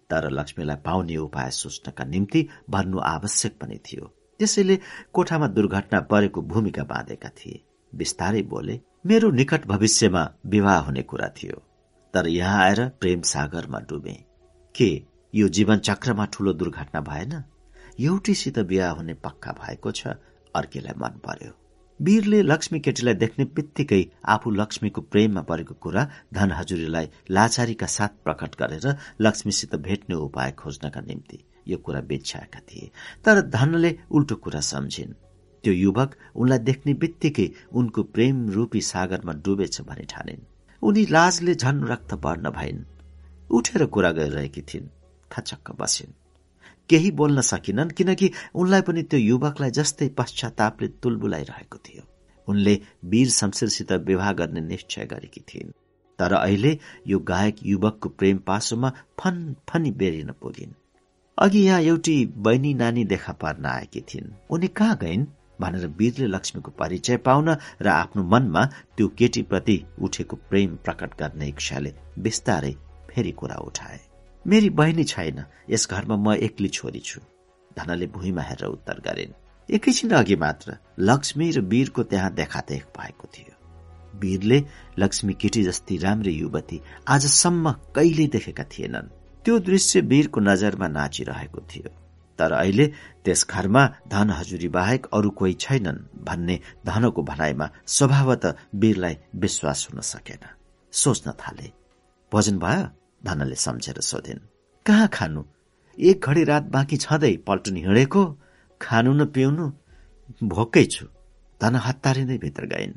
तर 0.10 0.30
लक्ष्मीलाई 0.31 0.76
पाउने 0.76 1.18
उपाय 1.18 1.49
सोच्नका 1.52 2.03
निम्ति 2.03 2.48
भन्नु 2.69 2.99
आवश्यक 2.99 3.57
पनि 3.61 3.80
थियो। 3.85 4.06
त्यसैले 4.39 4.80
कोठामा 5.14 5.48
दुर्घटना 5.48 5.99
परेको 6.02 6.41
भूमिका 6.41 6.84
बाँधेका 6.84 7.30
थिए। 7.30 7.61
बिस्तारै 7.94 8.41
बोले 8.44 8.80
मेरो 9.06 9.31
निकट 9.31 9.65
भविष्यमा 9.68 10.23
विवाह 10.45 10.80
हुने 10.80 11.02
कुरा 11.02 11.27
थियो 11.38 11.61
तर 12.14 12.27
यहाँ 12.27 12.64
आएर 12.64 12.88
प्रेम 13.02 13.22
सागरमा 13.22 13.80
डुबे। 13.80 14.18
के 14.76 14.89
यो 15.34 15.48
जीवन 15.49 15.77
चक्रमा 15.80 16.26
ठूलो 16.26 16.53
दुर्घटना 16.53 17.02
भएन? 17.02 17.44
एउटीसित 17.99 18.60
बिहा 18.60 18.90
हुने 18.90 19.14
पक्का 19.14 19.52
भएको 19.52 19.91
छ। 19.91 20.07
अर्कीलाई 20.56 20.94
मन 20.98 21.19
पर्यो। 21.26 21.52
वीरले 21.99 22.41
लक्ष्मी 22.41 22.80
केटीलाई 22.80 23.14
देख्ने 23.14 23.45
बित्तिकै 23.56 24.02
आफू 24.26 24.52
लक्ष्मीको 24.52 25.02
प्रेममा 25.02 25.41
परेको 25.41 25.74
कुरा 25.74 26.03
धन 26.34 26.52
हजुरीलाई 26.52 27.10
लाचारीका 27.32 27.86
साथ 27.86 28.22
प्रकट 28.24 28.56
गरेर 28.56 28.98
लक्ष्मीसित 29.22 29.76
भेट्ने 29.76 30.15
उपाय 30.15 30.52
खोज्नका 30.52 31.02
निम्ति 31.02 31.40
यो 31.68 31.78
कुरा 31.78 32.02
बेछ्याएका 32.02 32.60
थिए। 32.60 32.91
तर 33.26 33.41
धनले 33.49 33.91
उल्टो 34.11 34.36
कुरा 34.36 34.60
सम्झिन्। 34.60 35.14
त्यो 35.64 35.74
युवक 35.74 36.15
उनलाई 36.36 36.60
देख्ने 36.60 36.94
बित्तिकै 36.94 37.49
उनको 37.74 38.03
प्रेम 38.03 38.49
रूपी 38.49 38.82
सागरमा 38.82 39.34
डुबेछ 39.34 39.82
भनी 39.82 40.06
ठानिन्। 40.06 40.45
उनी 40.82 41.06
लाजले 41.06 41.56
झन 41.56 41.84
रक्त 41.84 42.14
बढ्न 42.14 42.49
भइन्। 42.49 42.86
उठेर 43.49 43.86
कुरा 43.86 44.11
गरिरहेकी 44.11 44.61
थिइन्। 44.61 44.90
थचक्क 45.32 45.72
बसिन्। 45.72 46.14
केही 46.89 47.11
बोल्न 47.11 47.41
सकिनन् 47.41 47.91
किनकि 47.91 48.31
उनलाई 48.55 48.81
पनि 48.81 49.03
त्यो 49.03 49.19
युवकलाई 49.19 49.72
जस्तै 49.72 50.07
पश्चातापले 50.18 50.88
तुलबुलाइरहेको 51.03 51.77
थियो। 51.77 52.03
उनले 52.47 52.80
वीर 53.05 53.30
शमशेरसित 53.30 53.91
विवाह 53.91 54.31
गर्ने 54.34 54.61
निश्चय 54.61 55.05
गरेकी 55.05 55.41
थिइन्। 55.49 55.72
तर 56.19 56.34
अहिले 56.34 56.80
यो 57.07 57.19
गायक 57.19 57.55
युवकको 57.65 58.09
प्रेम 58.09 58.38
पासोमा 58.38 58.89
फन 59.19 59.55
फनी 59.69 59.91
बेरिन 59.91 60.31
पुगिन्। 60.41 60.73
अघि 61.38 61.59
यहाँ 61.59 61.81
एउटी 61.81 62.15
बहिनी 62.38 62.73
नानी 62.73 63.03
देखा 63.05 63.34
पर्न 63.34 63.65
आएकी 63.65 64.01
थिइन्। 64.01 64.34
उनी 64.49 64.68
कहाँ 64.68 64.97
गइन् 65.01 65.26
भनेर 65.61 65.88
वीरले 65.88 66.27
लक्ष्मीको 66.27 66.72
परिचय 66.72 67.18
पाउन 67.18 67.55
र 67.81 67.88
आफ्नो 67.88 68.23
मनमा 68.23 68.65
त्यो 68.97 69.07
केटीप्रति 69.07 69.77
उठेको 70.01 70.35
प्रेम 70.49 70.76
प्रकट 70.76 71.19
गर्ने 71.19 71.47
इच्छाले 71.47 71.93
बिस्तारै 72.19 72.72
फेरि 73.11 73.31
कुरा 73.31 73.55
उठाए। 73.55 73.99
मेरी 74.48 74.69
बहिनी 74.69 75.03
छैन। 75.03 75.44
यस 75.69 75.88
घरमा 75.91 76.15
म 76.15 76.34
एक्ली 76.34 76.69
छोरी 76.69 76.99
छु। 76.99 77.22
धनले 77.78 78.07
भुइँमा 78.07 78.41
हेरेर 78.41 78.68
उत्तर 78.68 78.99
गरिन्। 78.99 79.34
एकैछिन 79.69 80.11
अघि 80.11 80.36
मात्र 80.36 80.78
लक्ष्मी 80.99 81.52
र 81.52 81.61
वीरको 81.61 82.03
त्यहाँ 82.03 82.34
देखादेख 82.34 82.84
भएको 82.98 83.28
थियो। 83.28 83.53
वीरले 84.19 84.64
लक्ष्मी 84.99 85.34
केटी 85.34 85.64
जस्ती 85.64 85.98
राम्री 85.98 86.32
युवती 86.32 86.82
आजसम्म 87.07 87.72
कहिल्यै 87.95 88.28
देखेका 88.28 88.64
थिएनन्। 88.64 89.11
त्यो 89.45 89.60
दृश्य 89.60 90.02
वीरको 90.02 90.40
नजरमा 90.40 90.88
नाचिरहेको 90.88 91.61
थियो। 91.61 91.90
तर 92.40 92.52
अहिले 92.52 92.88
त्यस 93.26 93.48
घरमा 93.49 93.84
धन 94.07 94.30
हजुरी 94.30 94.68
बाहेक 94.68 95.07
अरू 95.14 95.30
कोही 95.30 95.53
छैनन् 95.53 96.24
भन्ने 96.24 96.60
धनको 96.86 97.24
भनाइमा 97.24 97.69
स्वभावत 97.88 98.45
वीरलाई 98.76 99.18
विश्वास 99.36 99.88
हुन 99.91 100.02
सकेन। 100.02 100.44
सोच्न 100.91 101.32
थाले 101.32 101.72
भोजन 102.32 102.57
भयो? 102.60 102.97
धनले 103.22 103.56
सम्झेर 103.56 103.99
सोधिन् 104.02 104.39
कहाँ 104.85 105.07
खानु? 105.14 105.44
एक 105.98 106.26
घडी 106.26 106.44
रात 106.44 106.64
बाँकी 106.73 106.98
छँदै 106.98 107.35
पल्टन 107.48 107.77
हिँडेको 107.77 108.23
खानु 108.81 109.14
न 109.14 109.26
पिउनु 109.26 109.65
भोकै 110.44 110.85
छु। 110.85 111.06
धन 111.61 111.76
हतारिँदै 111.76 112.38
भित्र 112.38 112.65
गइन्। 112.65 112.94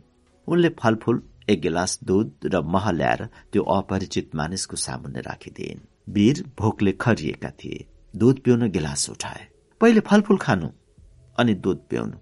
उनले 0.48 0.68
फलफूल 0.80 1.22
एक 1.50 1.60
गिलास 1.60 1.98
दुध 2.04 2.46
र 2.46 2.60
मह 2.62 2.90
ल्याएर 2.90 3.24
त्यो 3.52 3.62
अपरिचित 3.62 4.34
मानिसको 4.34 4.76
सामुन्ने 4.76 5.20
राखिदिइन्। 5.20 5.86
वीर 6.08 6.44
भोकले 6.58 6.92
खरिएका 7.00 7.50
थिए। 7.50 7.86
दुध 8.14 8.40
पिउन 8.40 8.68
गिलास 8.70 9.08
उठाए। 9.10 9.46
पहिले 9.80 10.00
फलफूल 10.00 10.38
खानु 10.38 10.68
अनि 11.38 11.54
दुध 11.54 11.78
पिउनु 11.90 12.18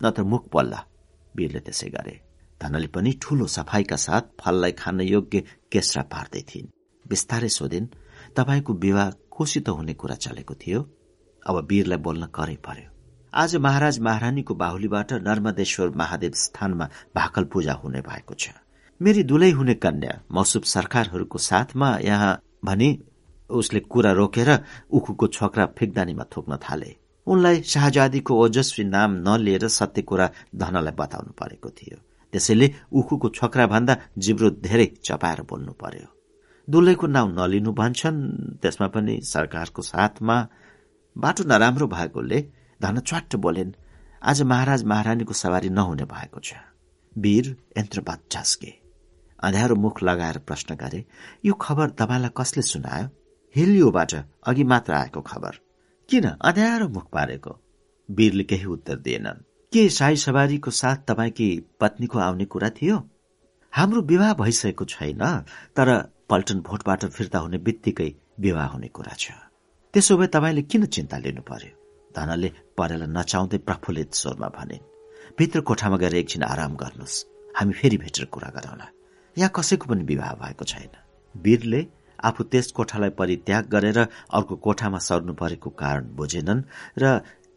नत्र 0.00 0.22
मुख 0.22 0.48
पल्ला 0.48 0.80
वीरले 1.34 1.60
त्यसै 1.60 1.88
गरे। 1.88 2.20
धनले 2.60 2.86
पनि 2.86 3.12
ठूलो 3.22 3.46
सफाईका 3.46 3.96
साथ 3.96 4.22
फललाई 4.40 4.72
खान 4.72 5.00
योग्य 5.00 5.40
केस्रा 5.72 6.02
पार्दै 6.02 6.42
थिइन्। 6.48 6.68
बिस्तारै 7.08 7.48
सोधिन् 7.48 7.86
तपाईँको 8.36 8.72
विवाह 8.74 9.10
कोसित 9.30 9.68
हुने 9.68 9.94
कुरा 9.94 10.14
चलेको 10.14 10.54
थियो? 10.54 10.80
अब 11.42 11.66
वीरलाई 11.70 11.98
बोल्न 11.98 12.26
करै 12.34 12.56
पर्यो? 12.66 12.88
आज 13.32 13.56
महाराज 13.56 13.98
महारानीको 14.00 14.54
बाहुलीबाट 14.54 15.12
नर्मदेश्वर 15.12 15.90
महादेव 15.96 16.32
स्थानमा 16.34 16.88
भाकल 17.16 17.44
पूजा 17.44 17.72
हुने 17.72 18.00
भएको 18.00 18.34
छ। 18.34 18.50
मेरी 19.00 19.22
दुलै 19.22 19.50
हुने 19.50 19.74
कन्या 19.74 20.20
मौसुब 20.32 20.62
सरकारहरूको 20.64 21.38
साथमा 21.38 21.88
यहाँ 22.02 22.32
भनी 22.64 22.88
उसले 23.50 23.80
कुरा 23.80 24.12
रोकेर 24.12 24.50
उखुको 24.90 25.26
छोक्रा 25.28 25.66
फिक्दानीमा 25.78 26.24
थोक्न 26.36 26.56
थाले। 26.56 26.96
उनलाई 27.26 27.62
शाहजादीको 27.62 28.32
ओजस्वी 28.44 28.84
नाम 28.86 29.10
नलिएर 29.28 29.68
सत्य 29.68 30.02
कुरा 30.02 30.30
धनलाई 30.56 30.94
बताउनु 30.98 31.32
परेको 31.32 31.70
थियो। 31.70 31.98
त्यसैले 32.32 32.72
उखुको 32.92 33.28
छोक्रा 33.28 33.66
भन्दा 33.66 33.96
जिब्रो 34.18 34.50
धेरै 34.64 34.86
चपाएर 35.04 35.42
बोल्नु 35.42 35.72
पर्यो। 35.72 36.15
दुलैको 36.68 37.06
नाउँ 37.06 37.30
नलिनु 37.32 37.72
भन्छन्। 37.72 38.58
त्यसमा 38.62 38.86
पनि 38.90 39.20
सरकारको 39.22 39.82
साथमा 39.82 40.36
बाटो 41.16 41.44
नराम्रो 41.44 41.86
भएकोले 41.86 42.40
धन 42.82 42.98
च्वाट्ट 43.00 43.36
बोलेन्। 43.36 43.72
आज 44.22 44.42
महाराज 44.42 44.82
महारानीको 44.84 45.32
सवारी 45.32 45.68
नहुने 45.70 46.04
भएको 46.04 46.40
छ। 46.40 46.54
वीर 47.16 47.46
यन्त्रपात 47.78 48.22
झस्के 48.32 48.72
अँध्यारो 49.38 49.74
मुख 49.76 50.02
लगाएर 50.02 50.38
प्रश्न 50.38 50.74
गरे 50.74 51.04
यो 51.44 51.54
खबर 51.54 51.90
तपाईँलाई 51.94 52.30
कसले 52.36 52.62
सुनायो? 52.62 53.08
हिलियोबाट 53.56 54.14
अघि 54.46 54.64
मात्र 54.64 54.92
आएको 54.92 55.20
खबर। 55.20 55.54
किन? 56.08 56.24
अँध्यारो 56.26 56.88
मुख 56.88 57.06
पारेको? 57.12 57.52
वीरले 58.08 58.44
केही 58.44 58.64
उत्तर 58.66 58.96
दिएनन्। 58.96 59.44
के 59.72 59.88
साई 59.88 60.16
सवारीको 60.16 60.70
साथ 60.72 61.06
तपाईँकी 61.06 61.48
पत्नीको 61.80 62.18
आउने 62.18 62.44
कुरा 62.44 62.70
थियो? 62.70 62.98
हाम्रो 63.72 64.02
विवाह 64.02 64.34
भइसकेको 64.34 64.84
छैन 64.84 65.22
तर 65.76 66.15
पल्टन 66.30 66.60
भोटबाट 66.60 67.04
फिर्ता 67.06 67.38
हुने 67.38 67.58
बित्तिकै 67.58 68.10
विवाह 68.40 68.66
हुने 68.66 68.88
कुरा 68.88 69.14
छ। 69.14 69.30
त्यसो 69.94 70.16
भए 70.16 70.26
तपाईँले 70.26 70.62
किन 70.62 70.84
चिन्ता 70.86 71.16
लिनु 71.18 71.42
पर्यो? 71.42 71.72
धनले 72.10 72.48
परेलाई 72.78 73.08
नचाउँदै 73.08 73.58
प्रफुल्लित 73.62 74.14
स्वरमा 74.14 74.48
भने 74.56 74.76
भित्र 75.38 75.60
कोठामा 75.68 75.96
गएर 75.96 76.14
एकछिन 76.16 76.42
आराम 76.44 76.74
गर्नुहोस्। 76.82 77.24
हामी 77.54 77.72
फेरि 77.72 77.96
भेटेर 78.02 78.24
कुरा 78.34 78.48
गरौँला। 78.56 78.86
यहाँ 79.36 79.50
कसैको 79.54 79.86
पनि 79.86 80.04
विवाह 80.04 80.32
भएको 80.42 80.64
छैन 80.64 80.92
वीरले 81.34 81.80
आफू 82.18 82.42
त्यस 82.50 82.72
कोठालाई 82.72 83.10
परित्याग 83.14 83.64
गरेर 83.68 83.98
अर्को 84.00 84.56
कोठामा 84.66 84.98
सर्नु 84.98 85.32
परेको 85.38 85.70
कारण 85.78 86.04
बुझेनन् 86.16 86.66
र 86.98 87.04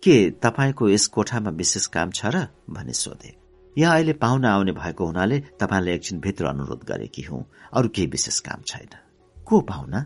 के 0.03 0.15
तपाईँको 0.43 0.89
यस 0.89 1.07
कोठामा 1.15 1.51
विशेष 1.57 1.85
काम 1.95 2.11
छ 2.11 2.25
र 2.35 2.47
भनी 2.69 2.93
सोधे। 2.93 3.31
यहाँ 3.79 3.95
अहिले 3.95 4.13
पाहुना 4.13 4.53
आउने 4.53 4.71
भएको 4.71 5.05
हुनाले 5.05 5.39
तपाईँले 5.59 5.93
एकछिन 5.93 6.19
भित्र 6.19 6.45
अनुरोध 6.45 6.83
गरेकी 6.83 7.21
हुँ। 7.21 7.43
अरू 7.73 7.89
केही 7.89 8.07
विशेष 8.07 8.39
काम 8.39 8.61
छैन। 8.67 8.89
को 9.47 9.59
पाहुना? 9.61 10.05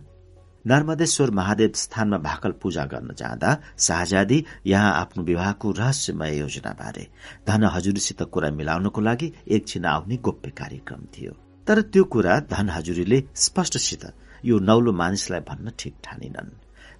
नर्मदेश्वर 0.66 1.32
महादेव 1.32 1.72
स्थानमा 1.76 2.18
भाकल 2.18 2.52
पूजा 2.62 2.84
गर्न 2.86 3.14
जाँदा 3.18 3.58
शाहजादी 3.80 4.46
यहाँ 4.66 4.94
आफ्नो 4.94 5.24
विवाहको 5.24 5.72
रहस्यमय 5.72 6.38
योजना 6.40 6.72
बारे 6.72 7.08
धन 7.48 7.64
हजुरीसित 7.64 8.22
कुरा 8.24 8.52
मिलाउनको 8.52 9.02
लागि 9.02 9.32
एकछिन 9.48 9.86
आउने 9.86 10.18
गोप्य 10.18 10.52
कार्यक्रम 10.52 11.02
थियो। 11.16 11.32
तर 11.68 11.82
त्यो 11.82 12.04
कुरा 12.04 12.40
धन 12.52 12.70
हजुरीले 12.70 13.24
स्पष्टसित 13.36 14.06
यो 14.46 14.60
नौलो 14.60 14.92
मानिसलाई 14.92 15.40
भन्न 15.40 15.72
ठिक 15.80 15.96
ठानिनन्। 16.04 16.56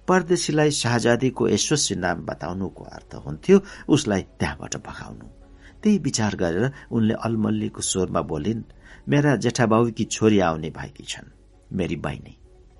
परदेशीलाई 0.08 0.70
शाहजादीको 0.70 1.48
यशस्वी 1.48 1.96
नाम 1.96 2.26
बताउनुको 2.26 2.84
अर्थ 2.84 3.14
हुन्थ्यो 3.14 3.60
उसलाई 3.88 4.22
त्यहाँबाट 4.40 4.76
भगाउनु। 4.76 5.43
त्यही 5.84 5.98
विचार 5.98 6.36
गरेर 6.36 6.64
उनले 6.90 7.14
अलमल्लीको 7.20 7.82
स्वरमा 7.82 8.20
बोलिन् 8.32 8.62
मेरा 9.08 9.36
जेठाबाबुकी 9.36 10.04
छोरी 10.04 10.38
आउने 10.40 10.70
भएकी 10.70 11.04
छन् 11.04 11.28
मेरी 11.72 11.96
बहिनी। 11.96 12.34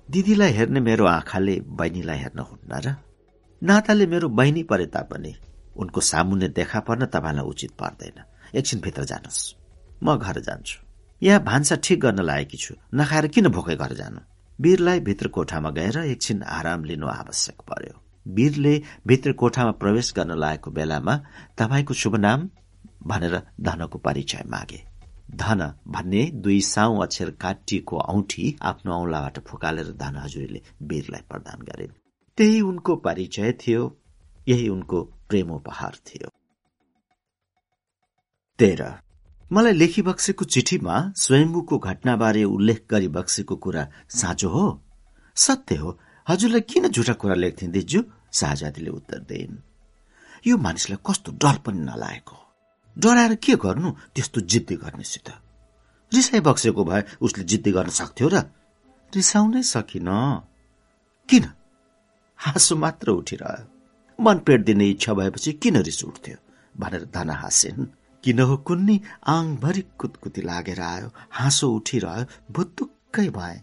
दिदीलाई 0.09 0.51
हेर्ने 0.51 0.79
मेरो 0.79 1.05
आँखाले 1.05 1.55
बहिनीलाई 1.79 2.17
हेर्न 2.17 2.39
हुन्न 2.39 2.81
र 2.85 2.95
नाताले 3.61 4.05
मेरो 4.07 4.29
बहिनी 4.29 4.63
परे 4.63 4.85
तापनि 4.85 5.33
उनको 5.77 6.01
सामुन्ने 6.01 6.47
देखा 6.49 6.79
पर्न 6.79 7.05
तपाईँलाई 7.05 7.45
उचित 7.45 7.71
पर्दैन। 7.71 8.17
एकछिन 8.55 8.79
भित्र 8.79 9.03
जानुहोस्। 9.03 9.55
म 10.03 10.17
घर 10.17 10.39
जान्छु। 10.39 10.77
यहाँ 11.21 11.43
भान्सा 11.43 11.75
ठिक 11.83 11.99
गर्न 11.99 12.19
लागेकी 12.21 12.57
छु। 12.57 12.73
नखाएर 12.95 13.27
किन 13.27 13.47
भोकै 13.47 13.75
घर 13.75 13.93
जानु? 13.93 14.19
वीरलाई 14.59 14.99
भित्र 14.99 15.27
कोठामा 15.27 15.69
गएर 15.69 15.97
एकछिन 15.97 16.41
आराम 16.41 16.83
लिनु 16.83 17.07
आवश्यक 17.07 17.61
पर्यो। 17.69 17.95
वीरले 18.25 18.81
भित्र 19.07 19.31
कोठामा 19.31 19.71
प्रवेश 19.71 20.13
गर्न 20.17 20.31
लागेको 20.37 20.71
बेलामा 20.71 21.15
तपाईँको 21.57 21.93
शुभ 21.93 22.15
नाम? 22.15 22.49
भनेर 23.07 23.41
धनको 23.61 23.97
परिचय 23.97 24.43
मागे। 24.47 24.83
धन 25.35 25.73
भन्ने 25.87 26.25
दुई 26.25 26.61
साउ 26.61 26.99
अक्षर 27.01 27.29
काटिएको 27.31 27.97
औठी 27.97 28.55
आफ्नो 28.61 28.93
औंलाबाट 28.93 29.39
फुकालेर 29.39 29.91
धन 29.91 30.15
हजुरीले 30.15 30.61
वीरलाई 30.83 31.21
प्रदान 31.21 31.61
गरे। 31.61 31.87
त्यही 32.37 32.61
उनको 32.61 32.95
परिचय 32.95 33.51
थियो 33.51 33.97
यही 34.47 34.69
उनको 34.69 35.03
प्रेमोपहार 35.29 35.95
थियो। 36.07 36.29
तेह्र। 38.59 38.93
मलाई 39.51 39.73
लेखी 39.73 40.01
बक्सेको 40.01 40.45
चिठीमा 40.45 41.13
स्वयम्भूको 41.15 41.77
घटनाबारे 41.77 42.43
उल्लेख 42.43 42.85
गरी 42.89 43.07
बक्सेको 43.07 43.55
कुरा 43.55 43.87
साँचो 44.09 44.49
हो? 44.49 44.83
सत्य 45.35 45.75
हो। 45.75 45.99
हजुरलाई 46.29 46.61
किन 46.61 46.87
झुटा 46.87 47.13
कुरा 47.13 47.35
लेख्थे 47.35 47.67
दिजु 47.67 48.03
शाहजादीले 48.33 48.89
उत्तर 48.89 49.19
दिइन्। 49.19 49.57
यो 50.47 50.57
मानिसलाई 50.57 50.97
कस्तो 51.05 51.31
डर 51.31 51.57
पनि 51.57 51.79
नलागेको 51.79 52.44
डराएर 52.97 53.35
के 53.35 53.55
गर्नु? 53.55 53.91
त्यस्तो 53.91 54.41
जिद्दी 54.41 54.75
गर्नेसित। 54.75 55.29
रिसाइ 56.13 56.39
बक्सेको 56.39 56.85
भए 56.85 57.03
उसले 57.21 57.43
जिद्दी 57.43 57.71
गर्न 57.71 57.89
सक्थ्यो 57.89 58.29
र? 58.33 58.37
रिसाउनै 59.15 59.63
सकिन। 59.63 60.07
किन? 61.29 61.45
हाँसो 62.37 62.75
मात्र 62.75 63.11
उठिरह्यो। 63.11 64.23
मन 64.23 64.39
पेट 64.39 64.65
दिने 64.65 64.89
इच्छा 64.89 65.13
भएपछि 65.13 65.53
किन 65.53 65.77
रिस 65.77 66.03
उठ्थ्यो? 66.03 66.35
भनेर 66.77 67.09
धन 67.13 67.29
हाँसिन्। 67.29 67.85
किन 68.23 68.39
हो 68.39 68.57
कुन्नी? 68.57 69.01
आङभरि 69.27 69.83
कुतकुती 69.97 70.41
लागेर 70.41 70.81
आयो। 70.81 71.11
हाँसो 71.31 71.71
उठिरह्यो। 71.71 72.53
भुत्तुक्कै 72.53 73.29
भए। 73.29 73.61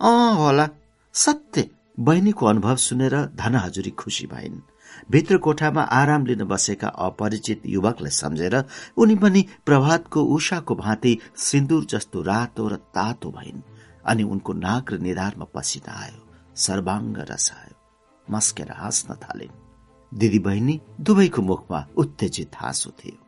अँ 0.00 0.34
होला। 0.36 0.68
सत्य। 1.12 1.70
बहिनीको 2.00 2.46
अनुभव 2.46 2.76
सुनेर 2.76 3.26
धन 3.26 3.54
हजुरी 3.54 3.90
खुसी 3.90 4.26
भइन्। 4.26 4.62
भित्र 5.10 5.36
कोठामा 5.38 5.82
आराम 5.82 6.26
लिन 6.26 6.42
बसेका 6.44 6.88
अपरिचित 6.88 7.62
युवकलाई 7.66 8.10
सम्झेर 8.12 8.54
उनी 8.96 9.14
पनि 9.16 9.44
प्रभातको 9.66 10.22
उषाको 10.34 10.74
भाँति 10.74 11.18
सिन्दुर 11.38 11.84
जस्तो 11.84 12.22
रातो 12.22 12.68
र 12.68 12.76
तातो 12.94 13.30
भइन् 13.30 13.60
अनि 14.06 14.22
उनको 14.22 14.52
नाक 14.52 14.92
र 14.92 14.98
निधारमा 14.98 15.46
पसिना 15.54 15.92
आयो 16.04 16.20
सर्वाङ्ग 16.56 17.18
रसायो 17.30 17.74
मस्केर 18.28 18.72
हाँस्न 18.72 19.14
थालिन्। 19.14 19.54
दिदी 20.12 20.38
बहिनी 20.38 20.80
दुवैको 21.00 21.42
मुखमा 21.42 21.86
उत्तेजित 21.96 22.56
हाँसो 22.56 22.90
थियो। 22.90 23.18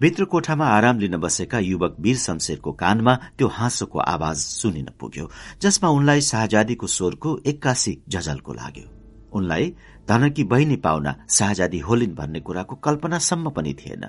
भित्र 0.00 0.24
कोठामा 0.24 0.66
आराम 0.68 0.98
लिन 0.98 1.16
बसेका 1.16 1.58
युवक 1.58 1.96
वीर 2.00 2.16
शमशेरको 2.16 2.72
कानमा 2.72 3.14
त्यो 3.38 3.48
हाँसोको 3.48 3.98
आवाज 3.98 4.36
सुनिन 4.36 4.88
पुग्यो 5.00 5.30
जसमा 5.62 5.88
उनलाई 5.88 6.20
शाहजादीको 6.20 6.86
स्वरको 6.86 7.38
एक्कासी 7.46 7.98
झझल्को 8.08 8.52
लाग्यो। 8.52 8.88
उनलाई 9.32 9.74
धनकी 10.08 10.44
बहिनी 10.44 10.76
पाउना 10.76 11.14
शाहजादी 11.30 11.78
होलिन् 11.78 12.14
भन्ने 12.14 12.40
कुराको 12.40 12.74
कल्पनासम्म 12.76 13.50
पनि 13.50 13.72
थिएन। 13.74 14.04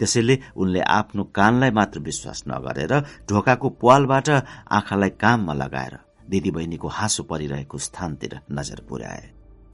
त्यसैले 0.00 0.38
उनले 0.56 0.80
आफ्नो 0.80 1.24
कानलाई 1.36 1.70
मात्र 1.70 2.00
विश्वास 2.00 2.42
नगरेर 2.48 2.92
ढोकाको 3.28 3.68
पालबाट 3.82 4.28
आँखालाई 4.70 5.10
काममा 5.20 5.54
लगाएर 5.54 5.98
दिदी 6.30 6.50
बहिनीको 6.50 6.88
हाँसो 6.88 7.22
परिरहेको 7.22 7.78
स्थानतिर 7.78 8.38
नजर 8.52 8.80
पुर्याए। 8.88 9.28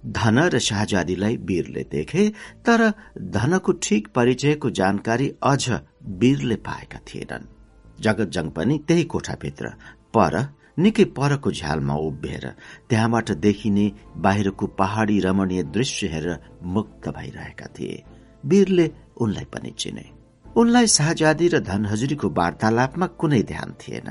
धन 0.06 0.38
र 0.48 0.58
शाहजादीलाई 0.58 1.36
वीरले 1.36 1.82
देखे 1.92 2.28
तर 2.66 2.80
धनको 3.36 3.72
ठिक 3.82 4.08
परिचयको 4.14 4.70
जानकारी 4.70 5.28
अझ 5.42 5.70
वीरले 6.20 6.56
पाएका 6.56 6.98
थिएनन्। 7.06 7.48
जगत 8.00 8.28
जङ 8.28 8.50
पनि 8.50 8.78
त्यही 8.88 9.04
कोठाभित्र 9.04 9.68
पर 10.14 10.34
निकै 10.78 11.04
परको 11.16 11.50
झ्यालमा 11.52 11.94
उभिएर 12.08 12.44
त्यहाँबाट 12.88 13.30
देखिने 13.46 13.86
बाहिरको 14.16 14.66
पहाड़ी 14.78 15.18
रमणीय 15.20 15.62
दृश्य 15.76 16.06
हेरेर 16.08 16.38
मुक्त 16.64 17.08
भइरहेका 17.08 17.66
थिए। 17.76 18.02
वीरले 18.44 18.90
उनलाई 19.20 19.44
पनि 19.52 19.70
चिने। 19.78 20.04
उनलाई 20.56 20.86
शाहजादी 20.88 21.48
र 21.48 21.58
धनहजुरीको 21.60 22.28
वार्तालापमा 22.30 23.06
कुनै 23.20 23.42
ध्यान 23.42 23.74
थिएन। 23.80 24.08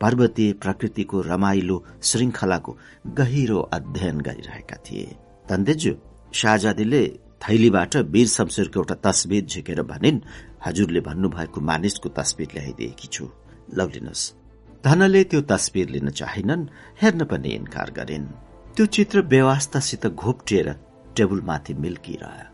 पर्वतीय 0.00 0.52
प्रकृतिको 0.62 1.20
रमाइलो 1.22 1.76
श्रृंखलाको 2.02 2.76
गहिरो 3.16 3.58
अध्ययन 3.72 4.20
गरिरहेका 4.20 4.76
थिए। 4.86 5.06
धन्देजु 5.48 5.92
शाहजादीले 6.32 7.02
थैलीबाट 7.42 7.96
वीर 8.12 8.26
शमशेरको 8.28 8.80
एउटा 8.80 8.94
तस्बिर 9.04 9.44
झिकेर 9.44 9.82
भनिन् 9.82 10.20
हजुरले 10.66 11.00
भन्नुभएको 11.00 11.60
मानिसको 11.60 12.08
तस्बिर 12.08 12.48
ल्याइदिएकी 12.54 13.08
छु। 13.08 13.24
लौलिनुहोस् 13.76 14.24
धनले 14.84 15.22
त्यो 15.24 15.40
तस्विर 15.50 15.88
लिन 15.88 16.08
चाहिनन् 16.10 16.68
हेर्न 17.00 17.24
पनि 17.24 17.48
इन्कार 17.60 17.90
गरिन्। 17.98 18.26
त्यो 18.74 18.86
चित्र 18.86 19.20
व्यवस्थासित 19.32 20.06
घोप्टिएर 20.06 20.68
टेबलमाथि 21.16 21.74
मिल्किरह्यो। 21.74 22.46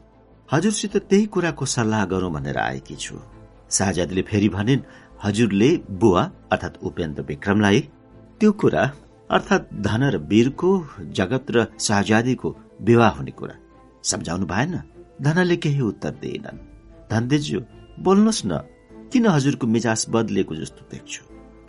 हजुरसित 0.48 0.96
त्यही 1.08 1.26
कुराको 1.34 1.64
सल्लाह 1.66 2.04
गरौं 2.12 2.32
भनेर 2.32 2.58
आएकी 2.58 2.96
छु। 2.96 3.16
शाहजादीले 3.70 4.22
फेरि 4.22 4.48
भनिन् 4.48 4.86
हजुरले 5.24 5.70
बुवा 6.00 6.22
अर्थात 6.52 6.74
उपेन्द्र 6.82 7.22
विक्रमलाई 7.28 7.80
त्यो 8.40 8.52
कुरा 8.52 8.82
अर्थात 9.30 9.68
धन 9.86 10.02
र 10.14 10.16
वीरको 10.30 10.70
जगत 11.18 11.46
र 11.50 11.66
शाहजादीको 11.80 12.48
विवाह 12.80 13.10
हुने 13.16 13.32
कुरा 13.32 13.56
सम्झाउनु 14.04 14.46
भएन। 14.46 14.74
धनले 15.22 15.56
केही 15.56 15.80
उत्तर 15.80 16.12
दिएनन्। 16.22 16.58
धनदेज्यू 17.10 17.60
बोल्नुहोस् 18.00 18.46
न 18.46 18.52
किन 19.12 19.26
हजुरको 19.26 19.66
मिजाज 19.66 20.06
बदलिएको 20.10 20.54
जस्तो 20.54 20.82
देख्छु? 20.92 21.22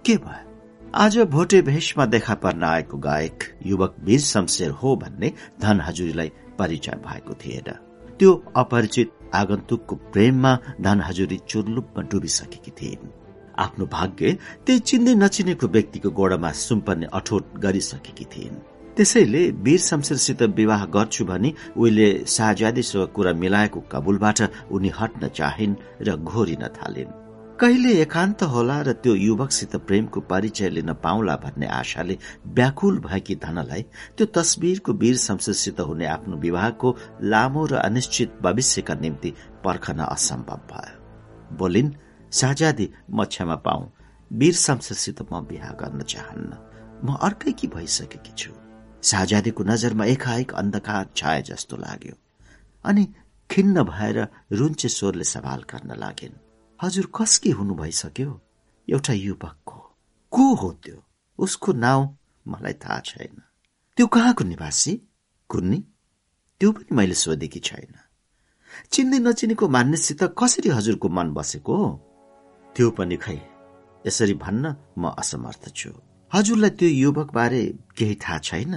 के 0.05 0.15
भयो? 0.17 0.91
आज 0.95 1.17
भोटे 1.17 1.61
भेषमा 1.61 2.05
देखा 2.05 2.33
पर्न 2.35 2.63
आएको 2.63 2.97
गायक 2.97 3.43
युवक 3.65 3.95
वीर 4.03 4.19
शमशेर 4.19 4.69
हो 4.71 4.95
भन्ने 4.95 5.31
धन 5.61 5.79
हजुरीलाई 5.81 6.31
परिचय 6.59 6.99
भएको 7.05 7.33
थिएन। 7.33 7.71
त्यो 8.19 8.33
अपरिचित 8.55 9.11
आगन्तुकको 9.33 9.95
प्रेममा 9.95 10.57
धन 10.81 11.01
हजुरी 11.01 11.37
चुर्लुपमा 11.47 12.03
डुबिसकेकी 12.11 12.71
थिइन्। 12.71 13.07
आफ्नो 13.59 13.85
भाग्य 13.85 14.37
त्यही 14.65 14.79
चिन्दै 14.79 15.15
नचिनेको 15.15 15.67
व्यक्तिको 15.67 16.09
गोडामा 16.11 16.51
सुम्पर्ने 16.51 17.07
अठोट 17.13 17.57
गरिसकेकी 17.57 18.25
थिइन्। 18.25 18.61
त्यसैले 18.95 19.49
वीर 19.63 19.79
शमशेरसित 19.79 20.41
विवाह 20.59 20.85
गर्छु 20.85 21.25
भनी 21.25 21.53
उहिले 21.77 22.13
शाहजादीसँग 22.27 23.07
कुरा 23.07 23.33
मिलाएको 23.33 23.79
कबुलबाट 23.91 24.41
उनी 24.71 24.91
हट्न 24.99 25.27
चाहिन् 25.27 25.79
र 26.01 26.15
घोरिन 26.17 26.67
थालिन्। 26.77 27.22
कहिले 27.59 27.91
एकान्त 28.01 28.43
होला 28.43 28.81
र 28.81 28.91
त्यो 28.97 29.13
युवकसित 29.15 29.75
प्रेमको 29.87 30.19
परिचय 30.25 30.69
लिन 30.69 30.93
पाउला 30.93 31.35
भन्ने 31.37 31.67
आशाले 31.69 32.17
व्याकुल 32.57 32.99
भएकी 32.99 33.35
धनलाई 33.35 33.81
त्यो 34.17 34.25
तस्विरको 34.35 34.93
वीर 34.93 35.17
शमशेरसित 35.17 35.79
हुने 35.79 36.05
आफ्नो 36.05 36.37
विवाहको 36.37 36.89
लामो 37.23 37.65
र 37.65 37.73
अनिश्चित 37.77 38.37
भविष्यका 38.41 38.93
निम्ति 38.95 39.33
पर्खन 39.63 39.99
असम्भव 39.99 40.61
भयो। 40.71 41.57
बोलिन् 41.57 41.91
शाहजादी 42.33 42.89
म 43.11 43.23
क्षमा 43.23 43.55
पाऊ। 43.55 43.81
वीर 44.31 44.55
शमशेरसित 44.65 45.21
म 45.31 45.45
विवाह 45.45 45.71
गर्न 45.81 46.01
चाहन्न। 46.01 46.51
म 47.05 47.13
अर्कै 47.21 47.51
कि 47.51 47.67
भइसकेकी 47.67 48.33
छु? 48.37 48.51
शाहजादीको 49.03 49.63
नजरमा 49.63 50.05
एकाएक 50.05 50.53
अन्धकार 50.53 51.05
छाए 51.15 51.41
जस्तो 51.41 51.77
लाग्यो। 51.77 52.15
अनि 52.85 53.03
खिन्न 53.49 53.83
भएर 53.83 54.27
रुन्चे 54.51 54.89
स्वरले 54.89 55.23
सवाल 55.23 55.61
गर्न 55.71 55.99
लागिन्। 55.99 56.42
हजुर 56.83 57.07
कसकी 57.15 57.51
हुनु 57.51 57.75
भइसक्यो 57.75 58.31
एउटा 58.87 59.13
युवकको 59.15 59.79
को 60.33 60.53
हो 60.55 60.71
त्यो 60.83 60.97
उसको 61.39 61.73
नाउँ 61.75 62.03
मलाई 62.45 62.73
थाहा 62.75 62.99
छैन 63.01 63.41
त्यो 63.97 64.07
कहाँको 64.09 64.43
निवासी 64.43 64.93
कुन्नी 65.49 65.79
त्यो 66.61 66.71
पनि 66.71 66.95
मैले 66.95 67.15
सोधेकी 67.15 67.59
छैन 67.61 67.95
चिन्दै 68.91 69.19
नचिनेको 69.21 69.67
मानिससित 69.69 70.23
कसरी 70.35 70.69
हजुरको 70.69 71.09
मन 71.09 71.33
बसेको 71.33 71.77
त्यो 72.75 72.89
पनि 72.91 73.17
खै 73.17 73.39
यसरी 74.05 74.33
भन्न 74.37 74.75
म 74.97 75.15
असमर्थ 75.17 75.63
छु 75.73 75.91
हजुरलाई 76.31 76.77
त्यो 76.77 76.89
युवक 76.95 77.29
बारे 77.33 77.61
केही 77.97 78.15
थाहा 78.21 78.39
छैन 78.43 78.73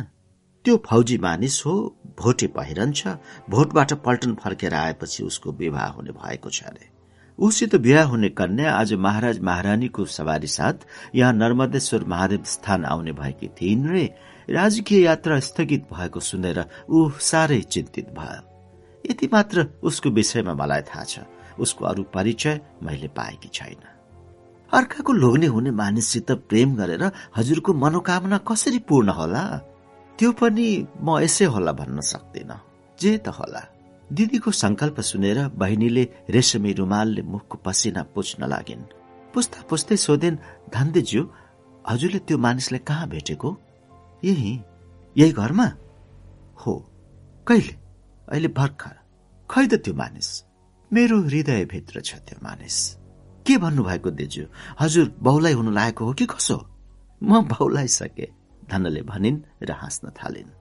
त्यो 0.65 0.77
फौजी 0.87 1.17
मानिस 1.21 1.57
हो 1.67 1.75
भोटे 2.19 2.47
पहिरन 2.55 2.93
छ 2.95 3.21
भोटबाट 3.51 3.93
पल्टन 4.05 4.35
फर्केर 4.43 4.75
आएपछि 4.77 5.25
उसको 5.25 5.53
विवाह 5.59 5.89
हुने 5.97 6.13
भएको 6.17 6.51
छ 6.51 6.63
अरे 6.67 6.95
उसित 7.39 7.75
बिहा 7.77 8.03
हुने 8.03 8.29
कन्या 8.29 8.73
आज 8.73 8.93
महाराज 8.95 9.39
महारानीको 9.41 10.05
सवारी 10.05 10.47
साथ 10.47 10.87
यहाँ 11.15 11.33
नर्मदेश्वर 11.33 12.05
महादेव 12.05 12.45
स्थान 12.45 12.85
आउने 12.85 13.13
भएकी 13.13 13.49
थिइन् 13.61 13.89
रे। 13.89 14.05
राजकीय 14.51 15.05
यात्रा 15.05 15.39
स्थगित 15.41 15.85
भएको 15.93 16.21
सुनेर 16.21 16.65
ऊ 16.89 17.11
साह्रै 17.21 17.61
चिन्तित 17.61 18.09
भयो। 18.17 18.41
यति 19.11 19.29
मात्र 19.33 19.67
उसको 19.83 20.11
विषयमा 20.11 20.55
मलाई 20.55 20.83
थाहा 20.89 21.05
छ। 21.05 21.19
उसको 21.61 21.85
अरू 21.85 22.03
परिचय 22.15 22.61
मैले 22.83 23.09
पाएकी 23.09 23.49
छैन। 23.53 23.85
अर्काको 24.73 25.13
लोग्ने 25.13 25.47
हुने 25.47 25.71
मानिससित 25.71 26.31
प्रेम 26.49 26.75
गरेर 26.77 27.05
हजुरको 27.37 27.75
मनोकामना 27.75 28.39
कसरी 28.49 28.79
पूर्ण 28.79 29.09
होला? 29.13 29.45
त्यो 30.19 30.33
पनि 30.33 30.87
म 31.05 31.21
यसै 31.21 31.45
होला 31.45 31.73
भन्न 31.73 32.01
सक्दिन। 32.01 32.53
जे 33.01 33.19
त 33.19 33.29
होला। 33.29 33.76
दिदीको 34.13 34.51
संकल्प 34.51 35.01
सुनेर 35.01 35.39
बहिनीले 35.59 36.03
रेशमी 36.31 36.73
रुमालले 36.73 37.23
मुखको 37.23 37.57
पसिना 37.59 38.03
पुछ्न 38.15 38.47
लागिन्। 38.47 38.83
पुस्ता 39.35 39.63
पुस्दै 39.69 39.97
सोधेन 39.97 40.39
धन्देज्यू 40.75 41.23
हजुरले 41.91 42.19
त्यो 42.19 42.39
मानिसलाई 42.39 42.79
कहाँ 42.87 43.09
भेटेको? 43.09 43.51
यही 44.25 44.53
यही 45.17 45.33
घरमा? 45.33 45.67
हो 46.67 46.73
कहिले? 47.47 47.75
अहिले 48.29 48.49
भर्खर। 48.49 48.95
खै 49.51 49.67
त 49.67 49.75
त्यो 49.75 49.95
मानिस? 49.95 50.29
मेरो 50.91 51.17
हृदयभित्र 51.23 52.01
छ 52.01 52.15
त्यो 52.27 52.39
मानिस। 52.43 52.77
के 53.47 53.59
भन्नुभएको 53.59 54.11
देज्यू? 54.11 54.45
हजुर 54.81 55.15
बहुलाई 55.19 55.53
हुनु 55.53 55.71
लागेको 55.71 56.05
हो 56.05 56.13
कि 56.13 56.27
कसो? 56.27 56.59
म 57.23 57.43
बहुलाइसके 57.51 58.29
धनले 58.71 59.03
भनिन् 59.03 59.43
र 59.63 59.73
हाँस्न 59.73 60.11
थालिन्। 60.11 60.55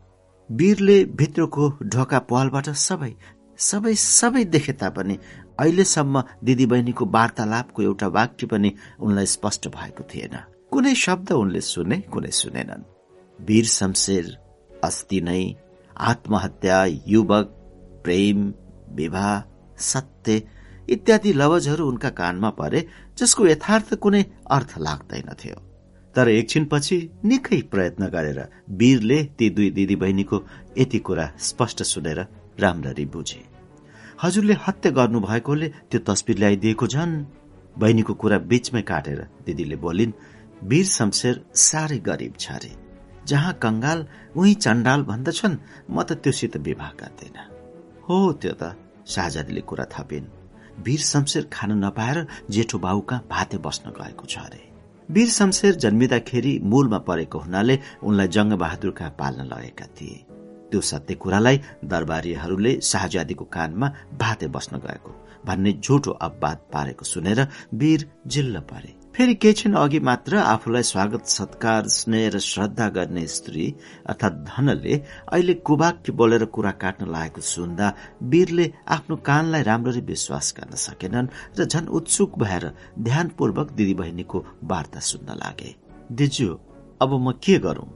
वीरले 0.50 0.98
भित्रको 1.06 1.64
ढोका 1.84 2.20
पालबाट 2.20 2.70
सबै 2.70 3.14
सबै 3.60 3.96
सबै 3.96 4.44
देखे 4.46 4.74
तापनि 4.82 5.16
अहिलेसम्म 5.60 6.24
दिदी 6.44 6.66
बहिनीको 6.72 7.06
वार्तालापको 7.16 7.82
एउटा 7.82 8.08
वाक्य 8.18 8.48
पनि 8.48 8.70
उनलाई 9.00 9.26
स्पष्ट 9.36 9.68
भएको 9.76 10.04
थिएन। 10.12 10.36
कुनै 10.72 10.94
शब्द 10.96 11.32
उनले 11.34 11.62
सुने 11.62 11.98
कुनै 12.14 12.32
सुनेनन्। 12.42 12.84
वीर 13.40 13.66
शमशेर 13.78 14.26
अस्ति 14.84 15.20
नै 15.22 15.44
आत्महत्या 16.12 16.80
युवक 17.08 17.48
प्रेम 18.04 18.40
विवाह 18.96 19.44
सत्य 19.84 20.42
इत्यादि 20.88 21.32
लवजहरू 21.34 21.88
उनका 21.88 22.10
कानमा 22.20 22.50
परे 22.60 22.80
जसको 23.18 23.48
यथार्थ 23.48 23.94
कुनै 24.04 24.24
अर्थ 24.52 24.72
लाग्दैनथ्यो 24.78 25.56
तर 26.16 26.28
एकछिनपछि 26.30 26.98
निकै 27.26 27.62
प्रयत्न 27.72 28.08
गरेर 28.08 28.40
वीरले 28.80 29.20
ती 29.38 29.50
दुई 29.50 29.70
दिदी 29.78 29.96
बहिनीको 29.96 30.38
यति 30.78 31.00
कुरा 31.00 31.26
स्पष्ट 31.50 31.84
सुनेर 31.84 32.20
राम्ररी 32.60 33.06
बुझे। 33.14 33.42
हजुरले 34.24 34.56
हत्या 34.66 34.92
गर्नु 34.98 35.20
भएकोले 35.20 35.68
त्यो 35.90 36.00
तस्बिर 36.08 36.38
ल्याइदिएको 36.40 36.88
झन् 36.88 37.14
बहिनीको 37.80 38.14
कुरा 38.22 38.38
बीचमै 38.50 38.82
काटेर 38.90 39.20
दिदीले 39.46 39.76
बोलिन् 39.84 40.18
वीर 40.64 40.86
शमशेर 40.88 41.36
साह्रै 41.68 42.00
गरिब 42.08 42.34
छ 42.40 42.52
अरे 42.52 42.72
जहाँ 43.28 43.54
कंगाल 43.64 44.00
उही 44.38 44.54
चण्डाल 44.66 45.02
भन्दछन् 45.04 45.58
म 45.90 46.04
त 46.04 46.12
त्योसित 46.24 46.58
विवाह 46.68 46.92
गर्दैन। 47.02 47.38
हो 48.08 48.18
त्यो 48.42 48.54
त। 48.62 48.64
शाहजादीले 49.06 49.62
कुरा 49.70 49.86
थपिन् 49.94 50.32
वीर 50.86 51.02
शमशेर 51.02 51.44
खान 51.54 51.72
नपाएर 51.84 52.18
जेठो 52.50 52.78
बाउ 52.80 53.00
कहाँ 53.10 53.28
भाते 53.30 53.58
बस्न 53.66 53.92
गएको 53.98 54.26
छ 54.26 54.38
अरे 54.40 54.62
वीर 55.10 55.30
शमशेर 55.30 55.76
जन्मिँदाखेरि 55.84 56.54
मूलमा 56.64 57.00
परेको 57.08 57.40
हुनाले 57.40 57.76
उनलाई 58.04 58.28
जङ्गबहादुर 58.36 58.92
कहाँ 58.98 59.16
पाल्न 59.20 59.42
लगेका 59.52 59.86
थिए। 59.98 60.35
त्यो 60.72 60.82
सत्य 60.82 61.16
कुरालाई 61.16 61.58
दरबारीहरूले 61.86 62.80
शाहजादीको 62.82 63.46
कानमा 63.56 63.88
भाते 64.20 64.48
बस्न 64.48 64.78
गएको 64.86 65.12
भन्ने 65.46 65.72
झुटो 65.74 66.12
अपवाद 66.28 66.60
पारेको 66.74 67.06
सुनेर 67.06 67.48
वीर 67.74 68.06
जिल्ल 68.28 68.60
परे। 68.70 68.94
फेरि 69.16 69.34
केही 69.36 69.54
क्षण 69.54 69.74
अघि 69.78 70.00
मात्र 70.00 70.38
आफूलाई 70.38 70.84
स्वागत 70.84 71.26
सत्कार 71.28 71.88
स्नेह 71.88 72.30
र 72.30 72.40
श्रद्धा 72.40 72.88
गर्ने 72.90 73.26
स्त्री 73.28 73.66
अर्थात 74.10 74.34
धनले 74.50 74.96
अहिले 75.32 75.54
कुवाक्य 75.68 76.12
बोलेर 76.12 76.46
कुरा 76.56 76.72
काट्न 76.82 77.08
लागेको 77.12 77.42
सुन्दा 77.42 77.94
वीरले 78.24 78.66
आफ्नो 78.96 79.16
कानलाई 79.28 79.64
राम्ररी 79.64 80.02
विश्वास 80.10 80.54
गर्न 80.58 80.76
सकेनन् 80.84 81.32
र 81.60 81.66
झन 81.66 81.88
उत्सुक 81.98 82.40
भएर 82.40 82.66
ध्यानपूर्वक 83.00 83.72
दिदी 83.72 83.94
बहिनीको 83.94 84.46
वार्ता 84.64 85.00
सुन्न 85.00 85.38
लागे। 85.40 85.76
दिजु 86.12 86.50
अब 87.02 87.14
म 87.22 87.32
के 87.44 87.58
गरौं? 87.60 87.88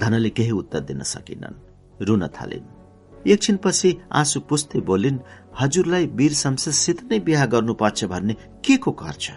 धनले 0.00 0.30
केही 0.30 0.50
उत्तर 0.52 0.80
दिन 0.80 1.02
सकिनन्। 1.02 1.67
रुन 2.00 2.26
थालिन्। 2.28 3.28
एकछिनपछि 3.28 3.90
आँसु 4.12 4.40
पुस्दै 4.40 4.80
बोलिन् 4.80 5.18
हजुरलाई 5.60 6.06
वीर 6.18 6.32
शमशेरसित 6.34 6.98
नै 7.10 7.18
बिहा 7.18 7.46
गर्नुपर्छ 7.46 8.04
भन्ने 8.04 8.34
के 8.64 8.76
को 8.76 8.92
छ 9.20 9.30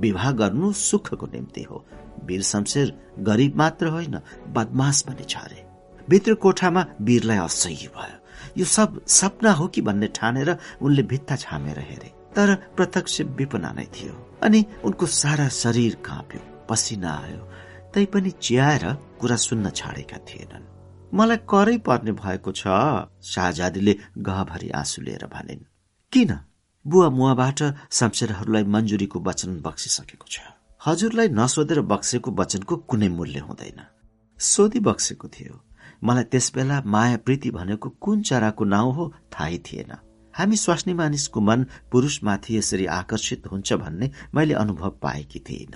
विवाह 0.00 0.30
गर्नु 0.32 0.72
सुखको 0.72 1.26
निम्ति 1.26 1.62
हो। 1.62 1.84
वीर 2.24 2.42
शमशेर 2.42 2.92
गरिब 3.18 3.56
मात्र 3.56 3.86
होइन 3.88 4.20
बदमास 4.54 5.02
पनि 5.02 5.24
छ 5.24 5.36
अरे। 5.36 5.64
भित्र 6.08 6.34
कोठामा 6.34 6.86
वीरलाई 7.00 7.38
असह्य 7.38 7.88
भयो। 7.96 8.16
यो 8.58 8.64
सब 8.64 9.00
सपना 9.06 9.52
हो 9.52 9.66
कि 9.66 9.80
भन्ने 9.82 10.06
ठानेर 10.14 10.56
उनले 10.82 11.02
भित्ता 11.02 11.36
छामेर 11.36 11.78
हेरे। 11.78 12.12
तर 12.36 12.54
प्रत्यक्ष 12.76 13.20
विपना 13.38 13.72
नै 13.72 13.86
थियो। 13.94 14.14
अनि 14.42 14.64
उनको 14.84 15.06
सारा 15.06 15.48
शरीर 15.48 15.94
काँप्यो 16.04 16.40
पसिना 16.68 17.12
आयो। 17.24 17.42
तैपनि 17.94 18.30
चियाएर 18.30 18.84
कुरा 19.20 19.36
सुन्न 19.36 19.70
छाडेका 19.70 20.18
थिएनन्। 20.28 20.67
मलाई 21.14 21.36
करै 21.36 21.76
पर्ने 21.78 22.12
भएको 22.12 22.52
छ? 22.52 22.62
शाहजादीले 23.22 23.94
गहभरि 24.18 24.68
आँसु 24.70 25.02
लिएर 25.02 25.24
भनिन् 25.26 25.68
किन? 26.12 26.30
बुवा 26.86 27.08
मुवाबाट 27.10 27.60
शमशेरहरूलाई 27.90 28.64
मन्जुरीको 28.64 29.18
वचन 29.20 29.60
बक्सिसकेको 29.60 30.26
छ। 30.28 30.40
हजुरलाई 30.86 31.28
नसोधेर 31.28 31.80
बक्सेको 31.80 32.30
वचनको 32.30 32.76
कुनै 32.76 33.08
मूल्य 33.08 33.38
हुँदैन। 33.38 33.80
सोधी 34.38 34.80
बक्सेको 34.80 35.28
थियो। 35.28 35.54
मलाई 36.04 36.24
त्यसबेला 36.24 36.82
माया 36.86 37.16
प्रीति 37.16 37.50
भनेको 37.50 37.88
कुन 37.88 38.22
चराको 38.22 38.64
नाउँ 38.64 38.92
हो 38.94 39.04
थाहै 39.32 39.58
थिएन। 39.58 39.92
हामी 40.34 40.56
स्वास्नी 40.56 40.94
मानिसको 40.94 41.40
मन 41.40 41.66
पुरुषमाथि 41.90 42.56
यसरी 42.56 42.86
आकर्षित 42.86 43.46
हुन्छ 43.46 43.72
भन्ने 43.72 44.10
मैले 44.34 44.54
अनुभव 44.54 44.90
पाएकी 45.02 45.38
थिइन। 45.38 45.74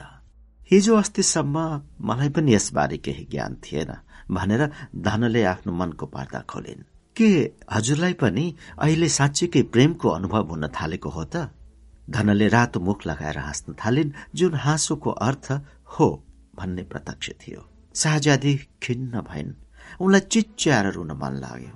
हिजो 0.70 0.96
अस्तिसम्म 0.96 1.56
मलाई 2.00 2.28
पनि 2.28 2.54
यसबारे 2.54 2.96
केही 2.96 3.24
ज्ञान 3.30 3.54
थिएन। 3.64 3.90
भनेर 4.32 4.62
धनले 4.96 5.42
आफ्नो 5.44 5.72
मनको 5.72 6.06
पर्दा 6.06 6.40
खोलिन्। 6.50 6.84
के 7.16 7.30
हजुरलाई 7.72 8.12
पनि 8.12 8.44
अहिले 8.78 9.08
साँच्चीकै 9.08 9.62
प्रेमको 9.62 10.08
अनुभव 10.08 10.48
हुन 10.48 10.66
थालेको 10.68 11.08
हो 11.08 11.24
त? 11.24 11.36
धनले 12.10 12.48
रातो 12.48 12.80
मुख 12.80 13.06
लगाएर 13.06 13.38
हाँस्न 13.38 13.74
थालिन् 13.84 14.10
जुन 14.34 14.54
हाँसोको 14.54 15.10
अर्थ 15.10 15.46
हो 15.98 16.08
भन्ने 16.56 16.82
प्रत्यक्ष 16.82 17.30
थियो। 17.42 17.60
शाहजादी 17.94 18.54
खिन्न 18.82 19.20
भइन्। 19.20 19.54
उनलाई 20.00 20.20
चिच्याएर 20.20 20.86
रुन 20.92 21.12
मन 21.12 21.34
लाग्यो। 21.44 21.74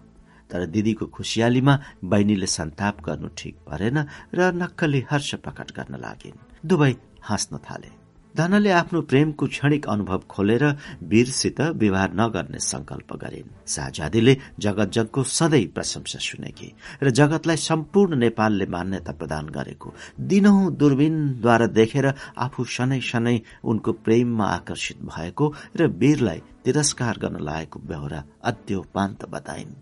तर 0.50 0.66
दिदीको 0.66 1.06
खुसियालीमा 1.06 1.74
बहिनीले 2.04 2.46
सन्ताप 2.46 2.96
गर्नु 3.00 3.28
ठिक 3.38 3.54
परेन 3.68 3.98
र 4.34 4.40
नक्कली 4.54 5.04
हर्ष 5.10 5.34
प्रकट 5.34 5.68
गर्न 5.76 5.94
लागिन्। 6.00 6.66
दुवै 6.66 6.92
हाँस्न 7.22 7.58
थाले। 7.58 8.05
धनले 8.36 8.70
आफ्नो 8.70 9.00
प्रेमको 9.02 9.46
क्षणिक 9.46 9.86
अनुभव 9.88 10.22
खोलेर 10.28 10.64
वीरसित 11.10 11.60
विवाह 11.80 12.06
नगर्ने 12.14 12.58
संकल्प 12.60 13.12
गरिन्। 13.16 13.48
शाहजादीले 13.66 14.34
जगतजगको 14.60 15.22
सधैँ 15.30 15.66
प्रशंसा 15.74 16.18
सुनेकी 16.20 16.68
र 17.02 17.10
जगतलाई 17.10 17.56
सम्पूर्ण 17.58 18.16
नेपालले 18.18 18.66
मान्यता 18.66 19.12
प्रदान 19.12 19.46
गरेको 19.56 19.92
दिनहुँ 20.20 20.74
दूरबीनद्वारा 20.76 21.66
देखेर 21.78 22.06
आफू 22.38 22.64
शनै 22.76 23.00
शनै 23.00 23.36
उनको 23.64 23.92
प्रेममा 24.04 24.46
आकर्षित 24.48 24.98
भएको 25.04 25.52
र 25.76 25.86
वीरलाई 25.94 26.42
तिरस्कार 26.64 27.18
गर्न 27.22 27.40
लागेको 27.40 27.78
बेहोरा 27.88 28.20
अद्योपान्त 28.44 29.24
बताइन्। 29.30 29.72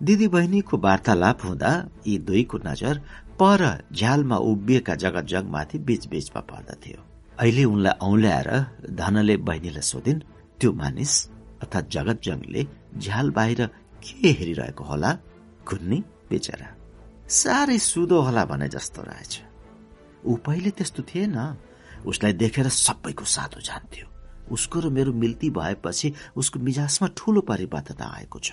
दिदी 0.00 0.28
बहिनीको 0.28 0.76
वार्तालाप 0.78 1.44
हुँदा 1.44 1.72
यी 2.06 2.18
दुईको 2.26 2.58
नजर 2.66 2.98
पर 3.38 3.62
झ्यालमा 3.92 4.36
उभिएका 4.50 4.94
जगत 5.04 5.24
जगमाथि 5.28 5.78
बीच 5.78 6.08
बीचमा 6.08 6.40
पर्दथ्यो। 6.50 7.09
अहिले 7.40 7.64
उनलाई 7.64 7.96
औल्याएर 8.04 8.48
धनले 8.92 9.36
बहिनीलाई 9.48 9.82
सोधिन् 9.82 10.20
त्यो 10.60 10.72
मानिस 10.72 11.12
अर्थात् 11.64 11.88
जगत 11.88 12.20
जङले 12.24 12.62
झ्याल 13.00 13.30
बाहिर 13.30 13.60
के 14.04 14.28
हेरिरहेको 14.28 14.84
होला? 14.84 15.10
खुन्नी 15.64 15.98
बेचरा। 16.30 16.68
साह्रै 17.28 17.78
सुदो 17.78 18.20
होला 18.20 18.44
भने 18.44 18.68
जस्तो 18.68 19.02
रहेछ। 19.02 19.32
ऊ 20.26 20.36
पहिले 20.36 20.70
त्यस्तो 20.76 21.02
थिएन। 21.02 21.36
उसलाई 22.06 22.32
देखेर 22.32 22.68
सबैको 22.68 23.24
सातो 23.24 23.60
जान्थ्यो 23.60 24.06
उसको 24.52 24.80
र 24.80 24.88
मेरो 24.92 25.12
मिल्ती 25.12 25.50
भएपछि 25.50 26.12
उसको 26.36 26.58
मिजाजमा 26.60 27.08
ठूलो 27.16 27.40
परिवर्तन 27.40 28.02
आएको 28.02 28.38
छ। 28.38 28.52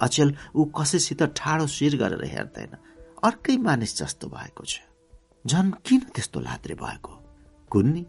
अचेल 0.00 0.34
ऊ 0.54 0.64
कसैसित 0.74 1.22
ठाडो 1.38 1.66
शिर 1.66 1.96
गरेर 2.02 2.24
हेर्दैन। 2.24 2.72
अर्कै 3.22 3.56
मानिस 3.62 3.98
जस्तो 3.98 4.26
भएको 4.26 4.64
छ। 4.64 4.82
झन् 5.46 5.72
किन 5.86 6.00
त्यस्तो 6.14 6.40
लाद्रे 6.40 6.74
भएको? 6.74 7.17
कुन्नी 7.70 8.04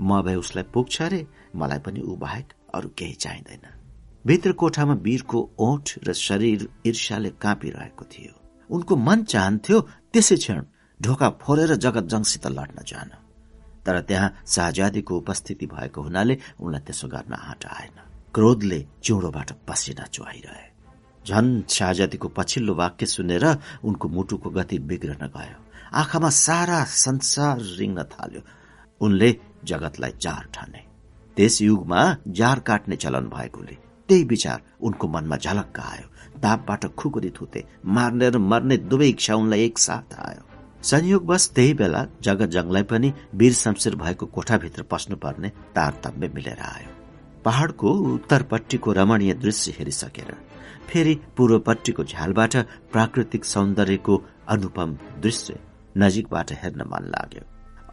म 0.00 0.22
भए 0.22 0.34
उसलाई 0.34 0.64
पुग्छ 0.74 1.02
अरे 1.02 1.20
मलाई 1.54 1.78
पनि 1.86 2.00
ऊ 2.00 2.16
बाहेक 2.16 2.52
अरू 2.74 2.88
केही 2.98 3.14
चाहिँदैन। 3.24 3.64
भित्र 4.26 4.52
कोठामा 4.52 4.94
वीरको 5.06 5.38
ओठ 5.58 5.86
र 6.06 6.12
शरीर 6.12 6.68
ईर्ष्याले 6.86 7.30
काँपिरहेको 7.42 8.04
थियो। 8.04 8.34
उनको 8.70 8.96
मन 8.96 9.22
चाहन्थ्यो 9.24 9.80
त्यसै 10.12 10.36
क्षण 10.36 10.62
ढोका 11.00 11.28
फोरेर 11.42 11.74
जगत 11.84 12.04
जङसित 12.12 12.46
लड्न 12.46 12.78
जान। 12.86 13.10
तर 13.86 14.00
त्यहाँ 14.08 14.34
शाहजादीको 14.46 15.16
उपस्थिति 15.16 15.66
भएको 15.66 16.02
हुनाले 16.02 16.34
उनलाई 16.60 16.80
त्यसो 16.86 17.08
गर्न 17.08 17.32
आँट 17.32 17.64
आएन। 17.66 17.96
क्रोधले 18.34 18.80
चिउँडोबाट 19.02 19.50
पसिना 19.68 20.04
चुहाइरहे। 20.12 20.66
झन 21.26 21.46
शाहजादीको 21.68 22.28
पछिल्लो 22.28 22.74
वाक्य 22.74 23.06
सुनेर 23.06 23.44
उनको 23.84 24.08
मुटुको 24.08 24.50
गति 24.50 24.78
बिग्रन 24.78 25.24
गयो। 25.32 25.58
आँखामा 25.92 26.30
सारा 26.30 26.84
संसार 26.84 27.56
रिङ्न 27.78 28.02
थाल्यो। 28.12 28.40
उनले 29.00 29.30
जगतलाई 29.64 30.12
जार 30.20 30.48
ठाने। 30.54 30.80
त्यस 31.36 31.60
युगमा 31.62 32.00
जार 32.38 32.58
काट्ने 32.68 32.96
चलन 32.96 33.28
भएकोले 33.28 33.76
त्यही 34.08 34.24
विचार 34.24 34.62
उनको 34.80 35.08
मनमा 35.08 35.36
झलक्क 35.36 35.80
आयो। 35.80 36.06
दापबाट 36.40 36.86
खुकुरी 36.98 37.30
थुते 37.30 37.64
मार्ने 37.86 38.28
र 38.30 38.38
मर्ने 38.40 38.76
दुवै 38.90 39.08
इच्छा 39.08 39.34
उनलाई 39.34 39.64
एकसाथ 39.64 40.14
आयो। 40.18 40.42
संयोगवश 40.82 41.48
त्यही 41.54 41.72
बेला 41.74 42.04
जगत 42.22 42.48
जङलाई 42.48 42.82
पनि 42.90 43.12
वीर 43.34 43.52
शमशेर 43.54 43.94
भएको 43.96 44.26
कोठाभित्र 44.26 44.82
पस्नुपर्ने 44.90 45.48
तारतम्य 45.74 46.28
मिलेर 46.34 46.60
आयो। 46.64 46.90
पहाड़को 47.44 47.90
उत्तरपट्टिको 48.14 48.92
रमणीय 48.92 49.34
दृश्य 49.34 49.74
हेरिसकेर 49.78 50.30
फेरि 50.88 51.14
पूर्वपट्टिको 51.36 52.04
झ्यालबाट 52.04 52.56
प्राकृतिक 52.92 53.44
सौन्दर्यको 53.44 54.14
अनुपम 54.48 54.96
दृश्य 55.22 55.58
नजिकबाट 55.98 56.52
हेर्न 56.62 56.82
मन 56.88 57.04
लाग्यो। 57.10 57.44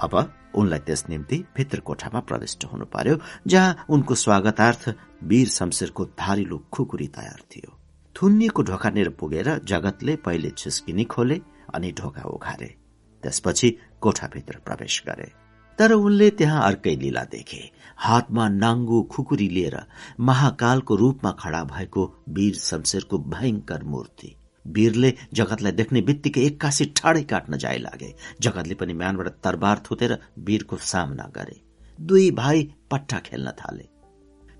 अब 0.01 0.13
उनलाई 0.55 0.79
त्यस 0.79 1.03
निम्ति 1.09 1.37
भित्र 1.57 1.79
कोठामा 1.79 2.19
प्रविष्ट 2.29 2.65
हुनु 2.65 2.85
पर्यो 2.85 3.17
जहाँ 3.47 3.85
उनको 3.89 4.15
स्वागतार्थ 4.15 4.83
वीर 5.23 5.47
शमशेरको 5.49 6.05
धारिलो 6.19 6.57
खुकुरी 6.73 7.07
तयार 7.07 7.41
थियो। 7.51 7.77
थुन्निएको 8.15 8.61
ढोकानेर 8.63 9.09
पुगेर 9.19 9.49
जगतले 9.67 10.15
पहिले 10.15 10.49
छिस्किनी 10.57 11.03
खोले 11.03 11.41
अनि 11.75 11.91
ढोका 11.91 12.23
उघारे 12.29 12.75
त्यसपछि 13.23 13.69
कोठाभित्र 14.01 14.59
प्रवेश 14.65 15.03
गरे। 15.07 15.31
तर 15.79 15.91
उनले 15.91 16.29
त्यहाँ 16.29 16.61
अर्कै 16.63 16.95
लीला 16.95 17.23
देखे। 17.31 17.61
हातमा 17.97 18.47
नाङ्गो 18.49 19.01
खुकुरी 19.11 19.47
लिएर 19.49 19.77
महाकालको 20.19 20.95
रूपमा 20.95 21.31
खडा 21.39 21.63
भएको 21.63 22.03
वीर 22.29 22.55
शमशेरको 22.55 23.17
भयंकर 23.17 23.83
मूर्ति। 23.83 24.35
वीरले 24.65 25.13
जगतलाई 25.33 25.71
देख्ने 25.71 26.01
बित्तिकै 26.01 26.41
एक्कासी 26.41 26.85
ठाडै 26.97 27.23
काट्न 27.23 27.57
जाइ 27.57 27.77
लागे। 27.79 28.13
जगतले 28.41 28.75
पनि 28.75 28.93
म्यानबाट 28.93 29.27
तरबार 29.43 29.81
थुतेर 29.85 30.17
वीरको 30.39 30.77
सामना 30.83 31.31
गरे। 31.35 31.61
दुई 31.99 32.31
भाइ 32.31 32.63
पट्टा 32.91 33.19
खेल्न 33.19 33.51
थाले। 33.51 33.87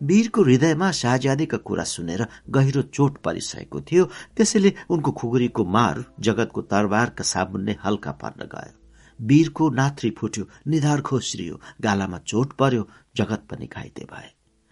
वीरको 0.02 0.44
हृदयमा 0.44 0.92
शाहजादीका 0.92 1.58
कुरा 1.58 1.84
सुनेर 1.84 2.26
गहिरो 2.50 2.82
चोट 2.82 3.18
परिसकेको 3.18 3.82
थियो। 3.82 4.06
त्यसैले 4.36 4.74
उनको 4.90 5.12
खुकुरीको 5.12 5.66
मार 5.66 6.04
जगतको 6.20 6.62
तरबारका 6.62 7.24
सामुन्ने 7.24 7.76
हल्का 7.84 8.12
पर्न 8.12 8.48
गयो। 8.54 8.74
वीरको 9.20 9.70
नाथ्री 9.70 10.10
फुट्यो 10.12 10.48
निधार 10.68 11.02
खोस्रियो 11.02 11.60
गालामा 11.82 12.18
चोट 12.28 12.54
पर्यो 12.54 12.88
जगत 13.18 13.48
पनि 13.50 13.68
घाइते 13.68 14.08
भए। 14.12 14.30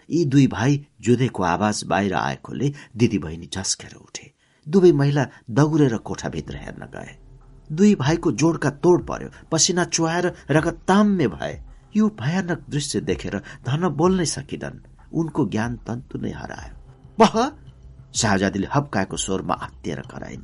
यी 0.10 0.24
दुई 0.26 0.48
भाइ 0.48 0.80
जुधेको 1.02 1.44
आवाज 1.44 1.84
बाहिर 1.88 2.14
आएकोले 2.14 2.74
दिदी 2.98 3.18
बहिनी 3.18 3.50
झस्केर 3.54 3.96
उठे। 3.96 4.33
दुवै 4.70 4.92
महिला 4.92 5.28
दगुरेर 5.50 5.98
कोठाभित्र 5.98 6.56
हेर्न 6.56 6.86
गए। 6.86 7.18
दुई 7.72 7.96
भाइको 7.96 8.32
जोडका 8.32 8.70
तोड 8.70 9.08
पर्यो 9.08 9.30
पसिना 9.52 9.86
चुहाएर 9.86 10.34
रगत 10.52 10.80
ताम्य 10.88 11.28
भए। 11.28 11.62
यो 11.96 12.10
भयानक 12.10 12.66
दृश्य 12.70 13.02
देखेर 13.02 13.38
धन 13.38 13.90
बोल्नै 13.90 14.26
सकिनन् 14.26 14.80
उनको 15.14 15.46
ज्ञान 15.46 15.76
तन्तु 15.76 16.20
नै 16.20 16.32
हरायो। 16.32 16.94
बह! 17.20 17.52
शाहजादीले 18.14 18.68
हप्काएको 18.76 19.18
स्वरमा 19.18 19.54
आत्तिएर 19.54 20.00
कराइन्। 20.00 20.44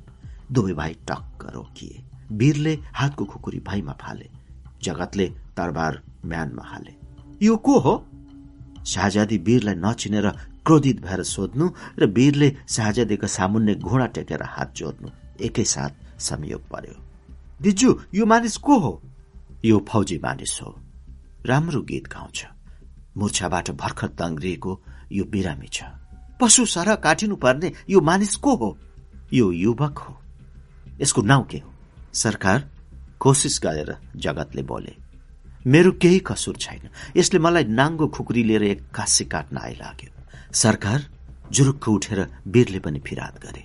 दुवै 0.51 0.73
भाइ 0.73 0.93
टक्क 0.93 1.51
रोकिए। 1.55 2.03
वीरले 2.31 2.79
हातको 2.93 3.25
खुकुरी 3.25 3.59
भाइमा 3.59 3.91
फाले। 3.91 4.29
जगतले 4.83 5.27
तरबार 5.27 6.01
म्यानमा 6.25 6.63
हाले। 6.65 6.93
यो 7.45 7.57
को 7.57 7.79
हो? 7.79 8.05
शाहजादी 8.85 9.37
वीरलाई 9.37 9.75
नचिनेर 9.75 10.31
क्रोधित 10.69 11.01
भएर 11.01 11.23
सोध्नु 11.23 11.65
र 11.99 12.05
वीरले 12.05 12.49
शाहजादीको 12.69 13.27
सामुन्ने 13.27 13.73
घोडा 13.75 14.05
टेकेर 14.05 14.43
हात 14.45 14.73
जोड्नु 14.75 15.09
एकैसाथ 15.41 16.21
संयोग 16.21 16.61
पर्यो। 16.69 16.93
दिजु 17.61 17.89
यो 18.13 18.25
मानिस 18.25 18.57
को 18.57 18.77
हो? 18.79 18.91
यो 19.65 19.85
फौजी 19.89 20.17
मानिस 20.23 20.59
हो। 20.61 20.69
राम्रो 21.45 21.81
गीत 21.81 22.07
गाउँछ। 22.07 22.45
मुर्छाबाट 23.17 23.71
भर्खर 23.71 24.07
तङ्ग्रिएको 24.07 24.71
यो 25.11 25.23
बिरामी 25.25 25.67
छ। 25.73 25.89
पशु 26.41 26.65
सरह 26.65 26.95
काटिनु 26.95 27.35
पर्ने 27.35 27.73
यो 27.89 28.01
मानिस 28.01 28.35
को 28.35 28.55
हो? 28.55 28.69
यो 29.33 29.51
युवक 29.51 29.97
हो। 29.97 30.13
यसको 31.01 31.21
नाउँ 31.21 31.45
के 31.45 31.57
हो? 31.57 31.73
सरकार 32.13 32.69
कोसिस 33.19 33.59
गरेर 33.63 33.95
जगतले 34.15 34.63
बोले 34.63 34.95
मेरो 35.65 35.91
केही 35.91 36.19
कसुर 36.19 36.55
छैन। 36.55 36.89
यसले 37.17 37.39
मलाई 37.39 37.63
नाङ्गो 37.63 38.07
खुकुरी 38.07 38.43
लिएर 38.43 38.63
एक्कासी 38.63 39.25
काट्न 39.25 39.57
आइलाग्यो। 39.57 40.18
सरकार 40.53 41.05
जुरुक्क 41.51 41.87
उठेर 41.87 42.19
वीरले 42.47 42.79
पनि 42.79 42.99
फिराद 42.99 43.39
गरे। 43.43 43.63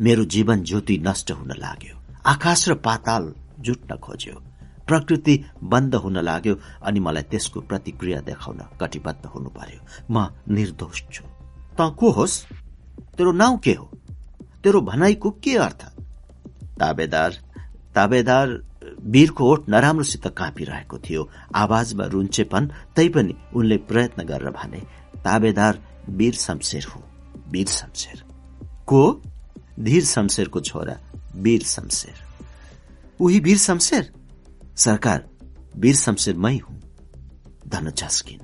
मेरो 0.00 0.24
जीवन 0.24 0.62
ज्योति 0.62 0.98
नष्ट 0.98 1.30
हुन 1.30 1.52
लाग्यो। 1.58 1.96
आकाश 2.26 2.68
र 2.68 2.74
पाताल 2.74 3.32
जुट्न 3.60 3.96
खोज्यो। 3.96 4.42
प्रकृति 4.86 5.44
बन्द 5.62 5.94
हुन 5.94 6.18
लाग्यो 6.18 6.54
अनि 6.84 7.00
मलाई 7.00 7.22
त्यसको 7.22 7.60
प्रतिक्रिया 7.60 8.20
देखाउन 8.20 8.60
कटिबद्ध 8.80 9.26
हुनु 9.26 9.50
पर्यो 9.50 9.80
म 10.10 10.28
निर्दोष 10.48 11.02
छु। 11.12 11.24
त 11.78 11.94
को 11.98 12.10
होस्? 12.10 12.42
तेरो 13.16 13.32
नाउँ 13.32 13.58
के 13.58 13.72
हो? 13.72 13.90
तेरो 14.64 14.80
भनाइको 14.80 15.30
के 15.30 15.56
अर्थ? 15.56 15.82
ताबेदार 16.80 17.32
ताबेदार 17.94 18.48
वीरको 19.04 19.44
ओठ 19.44 19.68
नराम्रोसित 19.68 20.26
काँपिरहेको 20.28 20.98
थियो। 20.98 21.28
आवाजमा 21.54 22.04
रुन्चेपन 22.04 22.70
तैपनि 22.96 23.34
उनले 23.56 23.76
प्रयत्न 23.76 24.22
गरेर 24.24 24.50
भने 24.50 24.80
ताबेदार 25.24 25.93
वीर 26.08 26.34
शमशेर 26.34 26.84
हो। 26.84 27.02
वीर 27.48 27.66
शमशेर। 27.66 28.24
को? 28.86 29.22
धीर 29.80 30.04
शमशेरको 30.04 30.60
छोरा 30.60 31.00
वीर 31.36 31.62
शमशेर। 31.62 32.14
उही 33.20 33.40
वीर 33.40 33.58
शमशेर? 33.58 34.12
सरकार 34.76 35.28
वीर 35.76 35.96
शमशेर 35.96 36.36
मै 36.36 36.56
हुँ। 36.56 36.80
धन 37.68 37.90
झस्किन्। 37.90 38.40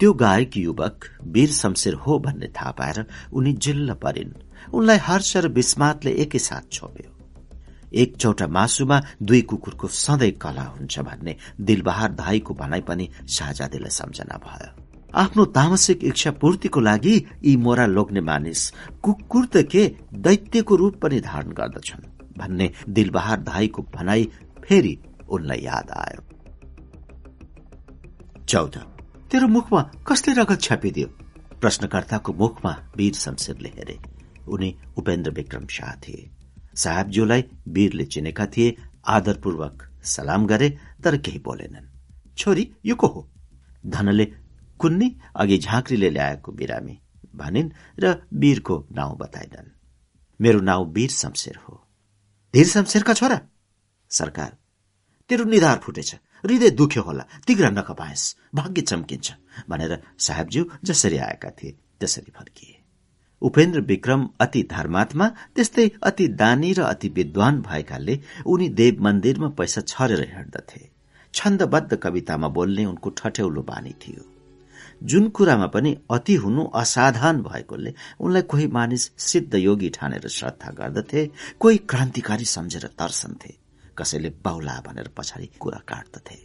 त्यो 0.00 0.12
गायक 0.12 0.56
युवक 0.56 1.04
वीर 1.22 1.50
शमशेर 1.52 1.94
हो 1.94 2.18
भन्ने 2.18 2.46
थाहा 2.46 2.70
पाएर 2.70 3.06
उनी 3.32 3.52
जिल्ल 3.52 3.94
परिन्। 3.94 4.32
उनलाई 4.74 4.96
हर्ष 4.96 5.36
र 5.36 5.48
विस्मातले 5.48 6.12
एकैसाथ 6.12 6.72
छोप्यो। 6.72 7.10
एक 7.94 8.16
चौटा 8.16 8.46
मासुमा 8.46 9.02
दुई 9.22 9.42
कुकुरको 9.42 9.88
सधैँ 9.88 10.30
कला 10.30 10.62
हुन्छ 10.62 10.98
भन्ने 10.98 11.36
दिलबहार 11.60 12.12
धाईको 12.12 12.54
भनाइ 12.54 12.80
पनि 12.80 13.10
शाहजादीलाई 13.28 13.90
सम्झना 13.90 14.36
भयो। 14.36 14.83
आफ्नो 15.14 15.44
तामसिक 15.44 16.04
इच्छा 16.04 16.30
पूर्तिको 16.30 16.80
लागि 16.80 17.26
यी 17.44 17.56
मोरा 17.56 17.86
लोग्ने 17.86 18.20
मानिस 18.20 18.70
कुकुर 19.02 19.46
त 19.46 19.56
के 19.56 19.96
दैत्यको 20.14 20.76
रूप 20.76 20.96
पनि 20.96 21.20
धारण 21.20 21.50
गर्दछन्। 21.50 22.02
भन्ने 22.38 22.72
दिलबहार 22.88 23.42
धाईको 23.42 23.82
भनाई 23.94 24.24
फेरि 24.64 24.98
उनलाई 25.28 25.58
याद 25.58 25.90
आयो। 25.90 26.22
चौध 28.44 28.76
तेरो 29.30 29.48
मुखमा 29.48 29.82
कसले 29.82 30.34
रगत 30.34 30.60
छापिदियो? 30.60 31.08
प्रश्नकर्ताको 31.60 32.32
मुखमा 32.32 32.76
वीर 32.96 33.14
शमशेरले 33.14 33.68
हेरे। 33.68 33.98
उनी 34.48 34.76
उपेन्द्र 34.96 35.30
विक्रम 35.30 35.66
शाह 35.66 35.94
थिए। 35.94 36.30
साहेबज्यूलाई 36.74 37.44
वीरले 37.68 38.04
चिनेका 38.04 38.46
थिए 38.46 38.76
आदरपूर्वक 39.06 39.90
सलाम 40.04 40.46
गरे 40.46 40.78
तर 41.04 41.16
केही 41.16 41.38
बोलेनन्। 41.38 41.86
छोरी 42.36 42.72
यो 42.86 42.94
को 42.94 43.06
हो? 43.06 43.30
धनले 43.86 44.32
कुन्नी 44.84 45.08
अघि 45.36 45.58
झाँक्रीले 45.58 46.10
ल्याएको 46.10 46.52
बिरामी 46.52 46.98
भनिन् 47.36 47.70
र 48.00 48.14
वीरको 48.32 48.76
नाउँ 48.92 49.16
बताइनन् 49.18 49.72
मेरो 50.40 50.60
नाउँ 50.60 50.92
वीर 50.92 51.10
शमशेर 51.10 51.56
हो। 51.56 51.74
धीर 52.54 52.66
शमशेरका 52.66 53.14
छोरा? 53.14 53.40
सरकार 54.10 54.56
तेरो 55.30 55.44
निधार 55.44 55.78
फुटेछ। 55.78 56.14
हृदय 56.44 56.70
दुख्यो 56.70 57.02
होला। 57.02 57.24
तिग्रा 57.46 57.70
नखपाएस 57.70 58.36
भाग्य 58.54 58.82
चम्किन्छ। 58.82 59.32
भनेर 59.68 60.02
साहेबज्यू 60.18 60.64
जसरी 60.84 61.18
आएका 61.18 61.50
थिए 61.50 61.70
त्यसरी 62.00 62.32
फर्किए। 62.36 62.76
उपेन्द्र 63.42 63.80
विक्रम 63.80 64.28
अति 64.40 64.62
धर्मात्मा 64.70 65.28
त्यस्तै 65.28 65.90
अति 66.02 66.28
दानी 66.28 66.72
र 66.72 66.82
अति 66.82 67.08
विद्वान 67.08 67.60
भएकाले 67.60 68.20
उनी 68.46 68.68
देव 68.68 69.02
मन्दिरमा 69.02 69.48
पैसा 69.48 69.80
छरेर 69.80 70.22
हिँड्दथे। 70.34 70.88
छन्दबद्ध 71.34 71.96
कवितामा 71.96 72.48
बोल्ने 72.48 72.84
उनको 72.84 73.10
ठट्यौलो 73.10 73.62
बानी 73.62 73.92
थियो। 73.92 74.33
जुन 75.04 75.28
कुरामा 75.36 75.66
पनि 75.66 75.96
अति 76.10 76.34
हुनु 76.42 76.62
असाधारण 76.74 77.40
भएकोले 77.42 77.92
उनलाई 78.20 78.42
कोही 78.50 78.66
मानिस 78.76 79.10
सिद्ध 79.20 79.54
योगी 79.54 79.88
ठानेर 79.96 80.28
श्रद्धा 80.36 80.70
गर्दथे 80.78 81.26
कोही 81.60 81.76
क्रान्तिकारी 81.90 82.44
सम्झेर 82.44 82.86
तर्सन्थे 82.98 83.52
कसैले 83.98 84.30
बाउला 84.44 84.80
भनेर 84.86 85.08
पछाडि 85.16 85.48
कुरा 85.60 85.80
काट्दथे। 85.88 86.36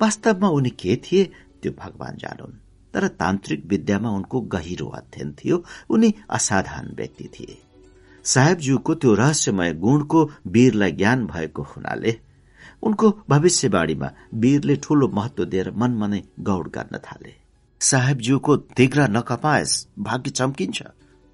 वास्तवमा 0.00 0.48
उनी 0.48 0.70
के 0.80 0.96
थिए 1.04 1.24
त्यो 1.62 1.72
भगवान 1.78 2.16
जानुन् 2.16 2.60
तर 2.94 3.06
तान्त्रिक 3.20 3.64
विद्यामा 3.66 4.10
उनको 4.10 4.40
गहिरो 4.54 4.86
अध्ययन 4.98 5.32
थियो 5.38 5.62
उनी 5.90 6.14
असाधारण 6.30 6.94
व्यक्ति 6.96 7.28
थिए। 7.34 7.58
साहेबज्यूको 8.24 8.94
त्यो 8.94 9.14
रहस्यमय 9.14 9.72
गुणको 9.84 10.24
वीरलाई 10.46 10.92
ज्ञान 10.92 11.26
भएको 11.26 11.62
हुनाले 11.72 12.16
उनको 12.82 13.10
भविष्यवाणीमा 13.28 14.10
वीरले 14.34 14.76
ठूलो 14.82 15.08
महत्व 15.14 15.44
दिएर 15.44 15.70
मनमा 15.76 16.06
नै 16.06 16.22
गौड 16.40 16.68
गर्न 16.70 16.98
थाले। 17.06 17.47
साहेबज्यूको 17.80 18.56
तिग्रा 18.76 19.06
नकपाएस 19.06 19.72
भाग्य 19.98 20.30
चम्किन्छ 20.30 20.82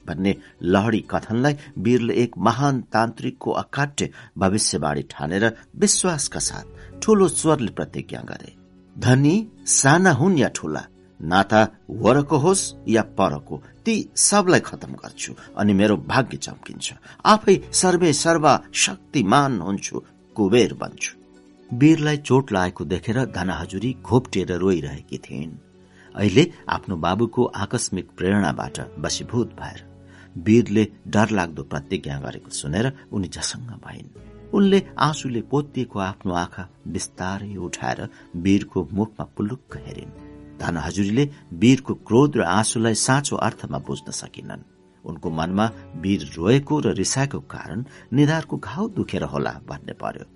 भन्ने 0.07 0.35
लहडी 0.63 1.01
कथनलाई 1.11 1.57
वीरले 1.85 2.15
एक 2.23 2.37
महान 2.47 2.81
तान्त्रिकको 2.93 3.51
अकाट्य 3.63 4.11
भविष्यवाणी 4.39 5.03
ठानेर 5.11 5.45
विश्वासका 5.81 6.41
साथ 6.41 7.01
ठूलो 7.03 7.29
स्वरले 7.29 7.73
प्रतिज्ञा 7.73 8.21
गरे। 8.29 8.53
धनी 8.97 9.35
साना 9.67 10.13
हुन् 10.13 10.39
या 10.39 10.49
ठूला 10.57 10.85
नाता 11.21 11.63
वरको 12.03 12.37
होस् 12.39 12.73
या 12.89 13.03
परको 13.19 13.63
ती 13.85 13.95
सबलाई 14.17 14.61
खतम 14.61 14.93
गर्छु 14.95 15.35
अनि 15.59 15.73
मेरो 15.73 15.97
भाग्य 15.97 16.37
चम्किन्छ। 16.37 16.93
आफै 17.25 17.61
सर्वे 17.73 18.13
सर्वा 18.13 18.61
शक्तिमान 18.85 19.61
हुन्छु 19.61 20.03
कुबेर 20.37 20.75
बन्छु। 20.75 21.13
वीरलाई 21.71 22.17
चोट 22.19 22.53
लागेको 22.53 22.85
देखेर 22.85 23.25
धना 23.27 23.55
हजुरी 23.55 23.97
घोप्टिएर 24.03 24.53
रोइरहेकी 24.53 25.19
थिइन्। 25.19 25.61
अहिले 26.15 26.45
आफ्नो 26.69 26.97
बाबुको 26.97 27.45
आकस्मिक 27.57 28.11
प्रेरणाबाट 28.17 28.77
बसीभूत 29.03 29.55
भएर 29.61 29.81
वीरले 30.37 30.85
डरलाग्दो 31.07 31.63
प्रतिज्ञा 31.63 32.19
गरेको 32.21 32.51
सुनेर 32.51 32.87
उनी 33.13 33.29
झसङ्ग 33.29 33.71
भइन्। 33.85 34.09
उनले 34.55 34.79
आँसुले 34.99 35.41
पोतिएको 35.51 35.99
आफ्नो 36.01 36.33
आँखा 36.35 36.69
बिस्तारै 36.87 37.55
उठाएर 37.57 38.01
वीरको 38.37 38.89
मुखमा 38.93 39.25
पुलुक्क 39.37 39.77
हेरिन्। 39.87 40.17
धन 40.61 40.77
हजुरीले 40.77 41.25
वीरको 41.53 41.95
क्रोध 42.07 42.37
र 42.37 42.43
आँसुलाई 42.43 42.95
साँचो 42.95 43.37
अर्थमा 43.37 43.79
बुझ्न 43.79 44.11
सकिनन्। 44.13 44.63
उनको 45.05 45.31
मनमा 45.31 45.67
वीर 46.03 46.23
रोएको 46.37 46.81
र 46.81 46.95
रिसाएको 46.95 47.41
कारण 47.51 47.85
निधारको 48.13 48.57
घाउ 48.59 48.89
दुखेर 48.89 49.23
होला 49.33 49.53
भन्ने 49.69 49.93
पर्यो। 50.03 50.27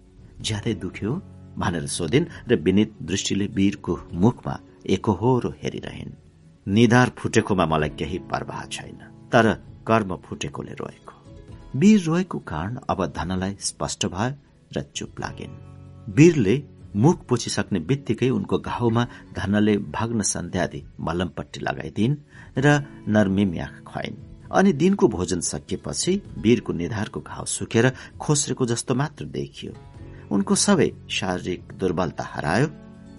ज्यादै 0.42 0.74
दुख्यो 0.74 1.12
भनेर 1.58 1.86
सोधिन् 1.86 2.30
र 2.48 2.56
विनित 2.56 2.94
दृष्टिले 3.02 3.46
वीरको 3.54 3.98
मुखमा 4.14 4.54
एकहोरो 4.86 5.50
हेरिरहन्। 5.62 6.16
निधार 6.66 7.12
फुटेकोमा 7.18 7.66
मलाई 7.66 7.88
केही 7.88 8.18
प्रवाह 8.30 8.64
छैन 8.66 8.98
तर 9.32 9.52
कर्म 9.86 10.16
फुटेकोले 10.16 10.72
रोएको। 10.72 11.14
वीर 11.78 12.00
रोएको 12.00 12.38
कारण 12.38 12.78
अब 12.90 13.04
धनलाई 13.06 13.56
स्पष्ट 13.60 14.06
भयो 14.06 14.34
र 14.72 14.82
चुप 14.94 15.20
लागिन्। 15.20 15.58
वीरले 16.14 16.62
मुख 16.96 17.24
पोछिसक्ने 17.26 17.78
बित्तिकै 17.80 18.28
उनको 18.30 18.58
घाउमा 18.58 19.06
धनले 19.36 19.76
भग्न 19.76 20.22
सन्ध्यादि 20.22 20.82
मलमपट्टि 21.00 21.60
लगाइदिन् 21.60 22.16
र 22.58 22.66
नर्मिम्याख 23.08 23.82
खुवाइन्। 23.84 24.16
अनि 24.52 24.72
दिनको 24.72 25.08
भोजन 25.08 25.40
सकिएपछि 25.40 26.22
वीरको 26.38 26.72
निधारको 26.72 27.20
घाउ 27.20 27.44
सुकेर 27.44 27.92
खोस्रेको 28.20 28.66
जस्तो 28.66 28.94
मात्र 28.94 29.24
देखियो। 29.24 29.72
उनको 30.32 30.54
सबै 30.54 30.90
शारीरिक 31.10 31.72
दुर्बलता 31.72 32.24
हरायो 32.24 32.66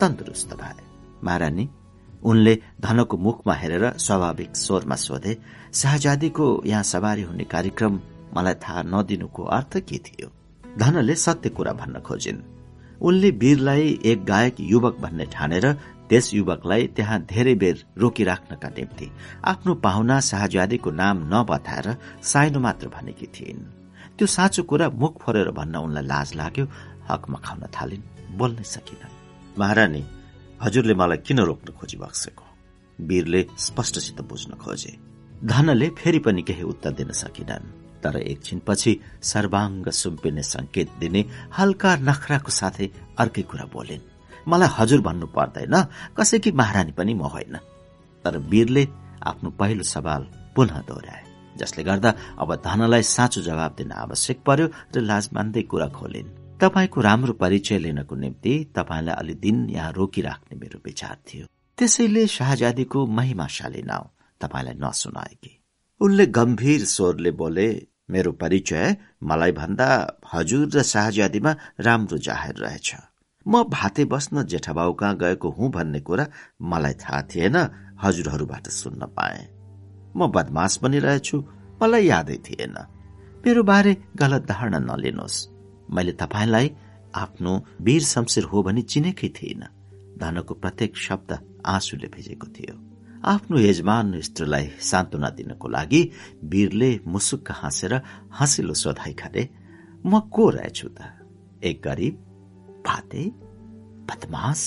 तन्दुरुस्त 0.02 0.54
भए। 0.54 0.89
महारानी 1.24 1.70
उनले 2.24 2.58
धनको 2.82 3.18
मुखमा 3.18 3.54
हेरेर 3.54 3.86
स्वाभाविक 3.98 4.56
स्वरमा 4.56 4.96
सोधे 4.96 5.38
शाहजादीको 5.74 6.46
यहाँ 6.66 6.84
सवारी 6.84 7.22
हुने 7.22 7.44
कार्यक्रम 7.54 8.00
मलाई 8.36 8.54
थाहा 8.64 8.82
नदिनुको 8.86 9.44
अर्थ 9.58 9.78
के 9.80 9.98
थियो? 9.98 10.32
धनले 10.78 11.16
सत्य 11.16 11.50
कुरा 11.50 11.74
भन्न 11.74 12.00
खोजिन्। 12.00 12.42
उनले 13.02 13.30
वीरलाई 13.32 14.00
एक 14.06 14.26
गायक 14.26 14.56
युवक 14.60 14.98
भन्ने 15.02 15.26
ठानेर 15.34 15.72
त्यस 16.10 16.34
युवकलाई 16.34 16.88
त्यहाँ 16.96 17.20
धेरै 17.32 17.56
बेर 17.56 17.84
रोकिराख्नका 17.98 18.70
निम्ति 18.70 19.10
आफ्नो 19.46 19.74
पाहुना 19.86 20.20
शाहजादीको 20.30 20.92
नाम 20.92 21.18
नबताएर 21.34 21.88
साइनो 22.24 22.60
मात्र 22.60 22.88
भनेकी 22.96 23.28
थिइन्। 23.36 23.64
त्यो 24.18 24.28
साँचो 24.28 24.64
कुरा 24.64 24.90
मुख 25.02 25.22
फोरेर 25.22 25.52
भन्न 25.58 25.76
उनलाई 25.78 26.06
लाज 26.06 26.34
लाग्यो 26.36 26.66
हकमा 27.10 27.40
खाउन 27.46 27.64
थालिन् 27.76 28.10
बोल्नै 28.38 28.64
सकिन 28.76 29.02
महारानी 29.60 30.04
हजुरले 30.64 30.94
मलाई 30.94 31.18
किन 31.28 31.40
रोक्न 31.40 31.74
खोजी 31.74 31.98
वीरले 33.00 33.42
स्पष्टसित 33.58 34.22
बुझ्न 34.22 34.52
खोजे। 34.56 34.92
धनले 35.46 35.88
फेरि 35.98 36.20
पनि 36.20 36.42
केही 36.42 36.64
उत्तर 36.64 36.92
दिन 37.00 37.12
सकिनन् 37.16 37.72
तर 38.04 38.16
एकछिनपछि 38.18 38.92
सर्वाङ्ग 39.24 39.90
सुम्पिने 39.92 40.44
संकेत 40.44 40.90
दिने 41.00 41.22
हल्का 41.58 41.96
नखराको 42.08 42.52
साथै 42.52 42.88
अर्कै 43.20 43.42
कुरा 43.42 43.66
बोलिन्। 43.74 44.08
मलाई 44.48 44.70
हजुर 44.78 45.02
भन्नु 45.02 45.28
पर्दैन 45.36 45.76
कसैकी 46.18 46.52
महारानी 46.52 46.92
पनि 46.92 47.14
म 47.14 47.24
होइन। 47.34 47.56
तर 48.26 48.38
वीरले 48.52 48.84
आफ्नो 49.24 49.50
पहिलो 49.60 49.84
सवाल 49.84 50.22
पुनः 50.56 50.82
दोहोऱ्याए 50.88 51.24
जसले 51.58 51.84
गर्दा 51.84 52.10
अब 52.40 52.50
धनलाई 52.68 53.04
साँचो 53.06 53.42
जवाब 53.42 53.72
दिन 53.80 53.92
आवश्यक 53.92 54.38
पर्यो 54.48 54.68
र 54.96 55.00
लाज 55.02 55.30
मान्दै 55.34 55.62
कुरा 55.72 55.88
खोलिन्। 55.96 56.39
तपाईँको 56.60 57.02
राम्रो 57.02 57.34
परिचय 57.34 57.78
लिनको 57.80 58.16
निम्ति 58.16 58.54
तपाईँलाई 58.76 59.16
अलि 59.16 59.34
दिन 59.34 59.58
यहाँ 59.70 59.92
रोकिराख्ने 59.94 60.58
मेरो 60.60 60.80
विचार 60.86 61.18
थियो। 61.28 61.46
त्यसैले 61.78 62.26
शाहजादीको 62.28 63.06
महिमाशाली 63.08 63.82
नाउँ 63.82 64.08
तपाईँलाई 64.42 64.76
नसुनाएकी 64.84 65.52
उनले 66.02 66.26
गम्भीर 66.28 66.84
स्वरले 66.86 67.32
बोले 67.32 67.68
मेरो 68.12 68.32
परिचय 68.32 68.96
मलाई 69.24 69.52
भन्दा 69.52 69.88
हजुर 70.34 70.68
र 70.76 70.84
शाहजादीमा 70.84 71.52
राम्रो 71.80 72.18
जाहेर 72.18 72.56
रहेछ। 72.56 72.90
म 73.46 73.64
भाते 73.64 74.06
बस्न 74.06 74.44
जेठाबाउ 74.44 74.94
कहाँ 74.94 75.16
गएको 75.18 75.50
हुँ 75.50 75.70
भन्ने 75.72 76.00
कुरा 76.00 76.26
मलाई 76.62 76.94
थाहा 76.94 77.22
थिएन 77.32 77.56
हजुरहरूबाट 78.04 78.68
सुन्न 78.70 79.06
पाए। 79.16 79.40
म 80.16 80.28
बदमास 80.28 80.78
पनि 80.84 81.00
रहेछु 81.00 81.38
मलाई 81.82 82.06
यादै 82.06 82.38
थिएन। 82.46 82.76
मेरो 83.46 83.64
बारे 83.64 83.96
गलत 84.16 84.44
धारणा 84.52 84.80
नलिनुहोस्। 84.80 85.59
मैले 85.90 86.12
तपाईँलाई 86.22 86.72
आफ्नो 87.16 87.54
वीर 87.82 88.04
शमशेर 88.04 88.44
हो 88.44 88.64
भनी 88.64 88.82
चिनेकै 88.82 89.30
थिइन। 89.38 89.64
धनको 90.20 90.54
प्रत्येक 90.54 90.98
शब्द 90.98 91.32
आँसुले 91.66 92.08
भेजेको 92.08 92.48
थियो। 92.48 92.76
आफ्नो 93.26 93.60
यजमान 93.60 94.20
स्त्रीलाई 94.22 94.66
सान्त्वना 94.80 95.30
दिनको 95.30 95.68
लागि 95.68 96.02
वीरले 96.44 96.92
मुसुक्क 97.08 97.52
हाँसेर 97.52 97.94
हाँसिलो 98.32 98.74
सोधाइ 98.74 99.14
खाले 99.14 99.44
म 100.06 100.20
को 100.32 100.50
रहेछु 100.50 100.88
त? 100.88 101.00
एक 101.64 101.82
गरिब? 101.84 102.16
फाते? 102.88 103.24
बदमास 104.08 104.62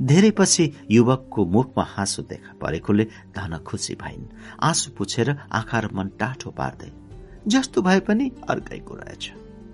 धेरै 0.00 0.30
पछि 0.30 0.64
युवकको 0.90 1.44
मुखमा 1.46 1.84
हाँसो 1.88 2.22
देखा 2.22 2.52
परेकोले 2.60 3.04
धन 3.34 3.56
खुसी 3.66 3.94
भइन्। 3.94 4.30
आँसु 4.60 4.90
पुछेर 4.98 5.30
आँखा 5.52 5.78
र 5.80 5.88
मन 5.94 6.08
टाठो 6.20 6.50
पार्दै 6.50 6.92
जस्तो 7.46 7.82
भए 7.82 8.00
पनि 8.00 8.30
अर्कैको 8.50 8.94
रहेछ 8.94 9.24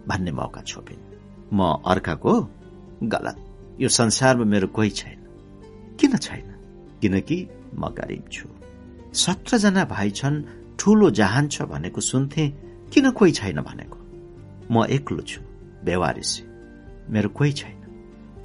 भन्ने 0.08 0.32
मौका 0.32 0.60
छोपिन्। 0.60 1.02
म 1.52 1.82
अर्काको 1.86 2.32
गलत। 3.02 3.36
यो 3.80 3.88
संसारमा 3.88 4.44
मेरो 4.44 4.68
कोही 4.68 4.90
छैन। 4.90 5.18
किन 6.00 6.16
छैन? 6.16 6.54
किनकि 7.02 7.48
म 7.74 7.88
गरिब 7.88 8.24
छु। 8.32 8.48
सत्रजना 9.14 9.84
भाइ 9.84 10.10
छन् 10.10 10.42
ठूलो 10.78 11.10
जहान 11.10 11.48
छ 11.48 11.62
भनेको 11.62 12.00
सुन्थे 12.00 12.48
किन 12.92 13.10
कोही 13.10 13.32
छैन 13.32 13.60
भनेको? 13.60 13.98
म 14.70 14.84
एक्लो 14.84 15.22
छु 15.22 15.40
बेवारिसी 15.84 16.42
मेरो 17.10 17.28
कोही 17.28 17.52
छैन। 17.52 17.78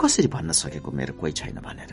कसरी 0.01 0.27
भन्न 0.27 0.51
सकेको 0.51 0.91
मेरो 0.91 1.13
कोही 1.13 1.33
छैन 1.33 1.55
भनेर? 1.55 1.91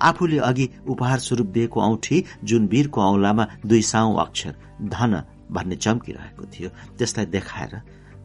आफूले 0.00 0.38
अघि 0.38 0.70
उपहार 0.88 1.18
स्वरूप 1.18 1.46
दिएको 1.46 1.80
औठी 1.80 2.24
जुन 2.44 2.66
वीरको 2.66 3.00
औलामा 3.00 3.44
दुई 3.66 3.82
साउ 3.82 4.14
अक्षर 4.14 4.54
धन 4.82 5.22
भन्ने 5.50 5.76
चम्किरहेको 5.76 6.44
थियो 6.44 6.70
त्यसलाई 6.98 7.26
देखाएर 7.26 7.82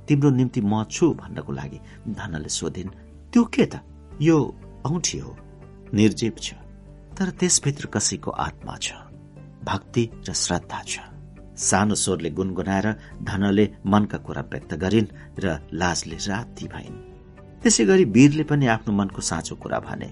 तिम्रो 0.10 0.30
निम्ति 0.30 0.61
म 0.61 0.84
छु 0.90 1.14
भन्नको 1.14 1.52
लागि 1.53 1.80
धनले 2.18 2.49
सोधिन् 2.49 2.90
त्यो 3.31 3.44
के 3.45 3.65
त? 3.65 3.80
यो 4.22 4.38
औठी 4.86 5.18
हो। 5.19 5.36
निर्जीव 5.94 6.34
छ। 6.41 6.53
तर 7.18 7.30
त्यसभित्र 7.40 7.86
कसैको 7.94 8.31
आत्मा 8.31 8.76
छ। 8.81 8.94
भक्ति 9.64 10.03
र 10.30 10.34
श्रद्धा 10.34 10.81
छ। 10.81 10.99
सानो 11.60 11.95
स्वरले 11.95 12.30
गुनगुनाएर 12.31 12.88
धनले 13.23 13.65
मनका 13.86 14.18
कुरा 14.18 14.41
व्यक्त 14.52 14.73
गरिन् 14.73 15.14
र 15.40 15.60
लाजले 15.73 16.18
राति 16.27 16.65
भइन्। 16.73 16.98
त्यसै 17.61 17.86
गरी 17.86 18.06
वीरले 18.15 18.44
पनि 18.44 18.65
आफ्नो 18.65 18.94
मनको 18.95 19.22
साँचो 19.22 19.56
कुरा 19.56 19.80
भने 19.80 20.10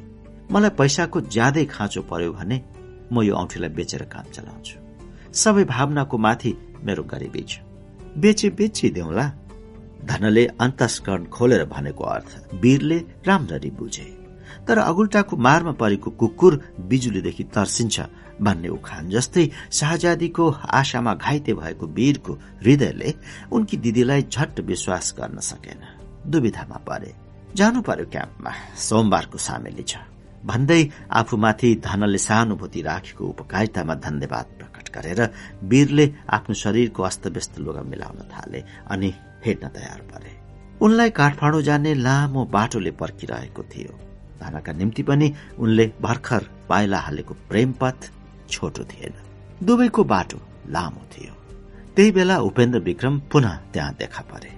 मलाई 0.52 0.76
पैसाको 0.80 1.22
ज्यादै 1.32 1.66
खाँचो 1.66 2.02
पर्यो 2.12 2.32
भने 2.34 2.58
म 3.12 3.22
यो 3.24 3.34
औँठीलाई 3.36 3.70
बेचेर 3.72 4.04
काम 4.12 4.26
चलाउँछु। 4.36 4.76
सबै 5.34 5.64
भावनाको 5.64 6.18
माथि 6.18 6.52
मेरो 6.84 7.04
गरिबी 7.04 7.44
छ। 7.48 7.64
बेचे 8.20 8.50
बेची 8.50 8.90
देऊला 8.90 9.26
धनले 10.08 10.46
अन्तस्करण 10.62 11.26
खोलेर 11.26 11.64
भनेको 11.66 12.04
अर्थ 12.06 12.56
वीरले 12.62 12.98
राम्ररी 13.28 13.72
बुझे। 13.72 14.08
तर 14.68 14.78
अगुल्टाको 14.80 15.38
मारमा 15.38 15.72
परेको 15.72 16.10
कुकुर 16.12 16.54
बिजुलीदेखि 16.90 17.44
तर्सिन्छ 17.56 17.98
भन्ने 18.42 18.70
उखान 18.70 19.10
जस्तै 19.10 19.46
शाहजादीको 19.72 20.46
आशामा 20.80 21.14
घाइते 21.16 21.54
भएको 21.54 21.86
वीरको 21.98 22.34
हृदयले 22.64 23.14
उनकी 23.52 23.78
दिदीलाई 23.78 24.22
झट्ट 24.24 24.60
विश्वास 24.62 25.16
गर्न 25.20 25.40
सकेन। 25.42 25.80
दुविधामा 26.32 26.78
परे। 26.88 27.14
जानु 27.56 27.82
पर्यो 27.82 28.06
क्याम्पमा। 28.06 28.52
सोमबारको 28.78 29.38
सामेली 29.38 29.84
छ। 29.84 29.98
भन्दै 30.46 30.82
आफूमाथि 31.12 31.70
धनले 31.84 32.18
सहानुभूति 32.18 32.82
राखेको 32.82 33.24
उपकारितामा 33.26 33.96
धन्यवाद 34.06 34.46
प्रकट 34.60 34.86
गरेर 34.96 35.22
वीरले 35.64 36.06
आफ्नो 36.30 36.54
शरीरको 36.54 37.04
अस्तव्यस्त 37.04 37.60
लुगा 37.60 37.82
मिलाउन 37.82 38.20
थाले 38.32 38.64
अनि 38.92 39.10
हेर्न 39.46 39.68
तयार 39.68 40.02
परे। 40.12 40.36
उनलाई 40.82 41.10
काठमाडौँ 41.10 41.62
जाने 41.62 41.94
लामो 41.96 42.46
बाटोले 42.54 42.92
पर्खिरहेको 43.00 43.64
थियो। 43.64 43.94
धनका 44.42 44.72
निम्ति 44.74 45.04
पनि 45.04 45.34
उनले 45.60 45.86
भर्खर 46.02 46.44
पाइला 46.70 47.00
हालेको 47.00 47.34
प्रेम 47.50 47.72
पथ 47.82 48.10
छोटो 48.50 48.84
थिएन। 48.84 49.14
दुवैको 49.66 50.04
बाटो 50.04 50.40
लामो 50.70 51.02
थियो। 51.14 51.34
त्यही 51.96 52.12
बेला 52.12 52.38
उपेन्द्र 52.40 52.80
विक्रम 52.80 53.20
पुनः 53.32 53.56
त्यहाँ 53.74 53.94
देखा 54.00 54.22
परे। 54.32 54.52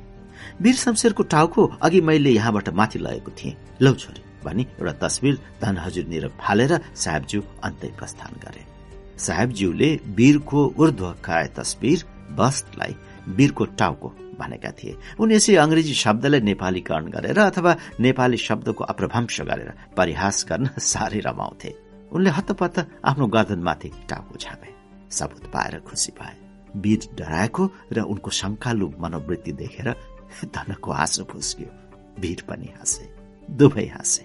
वीर 0.61 0.75
शमशेरको 0.75 1.23
टाउको 1.23 1.65
अघि 1.81 2.01
मैले 2.01 2.29
यहाँबाट 2.29 2.69
माथि 2.69 2.99
लगेको 2.99 3.31
थिएँ। 3.39 3.55
लौ 3.81 3.93
छोरी 3.93 4.23
भनी 4.45 4.63
एउटा 4.79 4.91
तस्विर 4.99 5.37
धन 5.61 5.77
हजुर 5.77 6.27
फालेर 6.39 6.79
साहेबज्यू 6.95 7.41
अन्तै 7.63 7.87
प्रस्थान 7.97 8.39
गरे। 8.43 8.65
साहेबज्यूले 9.17 9.89
वीरको 10.17 10.65
ऊर्ध्वकाय 10.79 11.47
तस्विर 11.55 12.03
बस्टलाई 12.37 12.95
वीरको 13.37 13.65
टाउको 13.79 14.13
भनेका 14.41 14.71
थिए। 14.71 14.97
उनी 15.19 15.35
यसै 15.35 15.55
अंग्रेजी 15.55 15.93
शब्दलाई 15.93 16.41
नेपालीकरण 16.49 17.05
गरेर 17.15 17.39
अथवा 17.41 17.71
नेपाली 17.99 18.37
शब्दको 18.37 18.83
अप्रभंश 18.83 19.41
गरेर 19.49 19.69
परिहास 19.97 20.37
गर्न 20.49 20.65
साह्रै 20.81 21.19
रमाउँथे। 21.27 21.71
उनले 22.11 22.29
हतपत्त 22.29 22.77
आफ्नो 23.05 23.25
गर्दनमाथि 23.27 23.89
टाउको 24.09 24.35
छापे 24.37 24.69
सबुत 25.11 25.45
पाएर 25.53 25.79
खुसी 25.87 26.11
पाए। 26.17 26.35
वीर 26.77 27.01
डराएको 27.17 27.63
र 27.91 27.97
उनको 28.03 28.29
शङ्कालु 28.31 28.87
मनोवृत्ति 28.99 29.51
देखेर 29.61 29.89
धनको 30.47 30.89
आँसु 30.93 31.23
फुस्क्यो। 31.23 31.69
वीर 32.21 32.41
पनि 32.49 32.67
हाँसे 32.77 33.05
दुवै 33.49 33.85
हाँसे। 33.87 34.23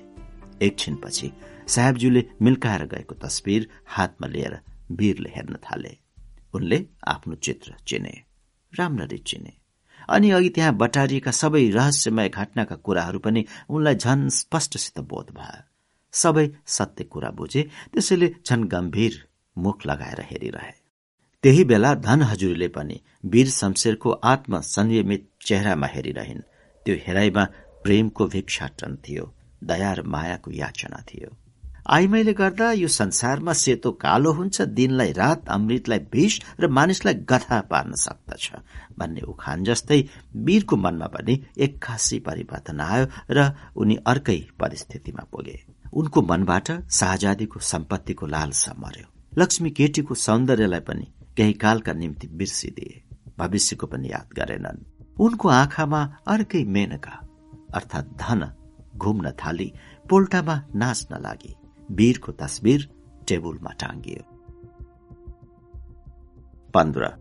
एकछिनपछि 0.61 1.29
साहेबज्यूले 1.67 2.23
मिल्काएर 2.43 2.85
गएको 2.87 3.15
तस्विर 3.17 3.69
हातमा 3.87 4.27
लिएर 4.29 4.55
वीरले 4.93 5.31
हेर्न 5.37 5.57
थाले। 5.65 5.93
उनले 6.55 6.79
आफ्नो 7.09 7.35
चित्र 7.37 7.75
चिने 7.87 8.15
राम्ररी 8.73 9.19
चिने। 9.19 9.53
अनि 10.09 10.31
अघि 10.31 10.49
त्यहाँ 10.49 10.75
बटारिएका 10.77 11.31
सबै 11.31 11.71
रहस्यमय 11.71 12.29
घटनाका 12.29 12.77
कुराहरू 12.77 13.19
पनि 13.19 13.45
उनलाई 13.69 13.95
झन 13.95 14.29
स्पष्टसित 14.29 15.01
बोध 15.01 15.31
भयो। 15.31 15.63
सबै 16.13 16.49
सत्य 16.67 17.05
कुरा 17.05 17.31
बुझे 17.31 17.63
त्यसैले 17.93 18.35
झन 18.47 18.65
गम्भीर 18.65 19.29
मुख 19.59 19.87
लगाएर 19.87 20.21
हेरिरहे। 20.21 20.73
त्यही 21.43 21.65
बेला 21.65 21.95
धन 21.95 22.23
हजुरले 22.23 22.69
पनि 22.69 23.01
वीर 23.25 23.49
शमशेरको 23.49 24.11
आत्म 24.11 24.61
संयमित 24.61 25.29
चेहरामा 25.47 25.87
हेरिरहन्। 25.87 26.41
त्यो 26.87 26.97
हेराइमा 27.07 27.45
प्रेमको 27.83 28.27
भिक्षाटन 28.27 28.97
थियो 28.97 29.35
दया 29.65 29.93
र 29.93 30.03
मायाको 30.03 30.51
याचना 30.51 31.03
थियो। 31.09 31.44
आइमाईले 31.87 32.33
गर्दा 32.33 32.71
यो 32.73 32.89
संसारमा 32.89 33.53
सेतो 33.53 33.91
कालो 33.93 34.31
हुन्छ 34.33 34.63
दिनलाई 34.77 35.13
रात 35.13 35.49
अमृतलाई 35.49 35.99
विष 36.13 36.41
र 36.61 36.69
मानिसलाई 36.69 37.15
गथा 37.31 37.61
पार्न 37.71 37.93
सक्दछ 38.01 38.45
भन्ने 38.99 39.21
उखान 39.29 39.65
जस्तै 39.65 40.01
वीरको 40.47 40.77
मनमा 40.77 41.07
पनि 41.13 41.35
एक्कासी 41.67 42.19
परिवर्तन 42.25 42.81
आयो 42.81 43.07
र 43.31 43.51
उनी 43.77 43.97
अर्कै 44.07 44.39
परिस्थितिमा 44.61 45.25
पुगे। 45.33 45.57
उनको 45.93 46.23
मनबाट 46.23 46.71
शाहजादीको 46.91 47.61
सम्पत्तिको 47.63 48.27
लालसा 48.27 48.73
मर्यो 48.79 49.07
लक्ष्मी 49.39 49.71
केटीको 49.71 50.15
सौन्दर्यलाई 50.17 50.81
पनि 50.89 51.07
केही 51.37 51.53
कालका 51.63 51.93
निम्ति 51.93 52.27
बिर्सिदिए। 52.33 53.03
भविष्यको 53.39 53.87
पनि 53.87 54.09
याद 54.09 54.29
गरेनन्। 54.39 54.85
उनको 55.21 55.49
आँखामा 55.51 56.01
अर्कै 56.27 56.63
मेनका 56.65 57.15
अर्थात् 57.75 58.17
धन 58.23 58.41
घुम्न 58.97 59.31
थाली 59.37 59.69
पोल्टामा 60.11 60.57
नाच्न 60.75 61.21
लागे। 61.21 61.53
वीरको 61.91 62.33
तस्बिर 62.41 62.89
टेबुलमा 63.29 63.73
टाङ्गियो 63.81 64.23
पन्ध्र 66.75 67.13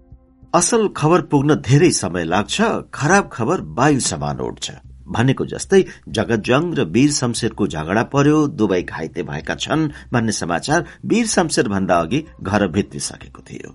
असल 0.54 0.88
खबर 0.96 1.22
पुग्न 1.32 1.56
धेरै 1.66 1.92
समय 1.94 2.24
लाग्छ 2.26 2.72
खराब 2.94 3.30
खबर 3.32 3.62
वायु 3.78 4.00
समान 4.08 4.40
उठ्छ 4.42 4.72
भनेको 5.08 5.46
जस्तै 5.54 5.82
जगतजङ 6.18 6.64
र 6.78 6.86
वीर 6.96 7.12
शमशेरको 7.20 7.68
झगडा 7.68 8.04
पर्यो 8.14 8.40
दुवै 8.60 8.82
घाइते 8.84 9.24
भएका 9.30 9.56
छन् 9.64 9.90
भन्ने 10.14 10.34
समाचार 10.34 10.86
वीर 11.06 11.28
शमशेर 11.36 11.68
भन्दा 11.76 12.00
अघि 12.00 12.20
घर 12.44 12.68
भित्रिसकेको 12.76 13.42
थियो 13.50 13.72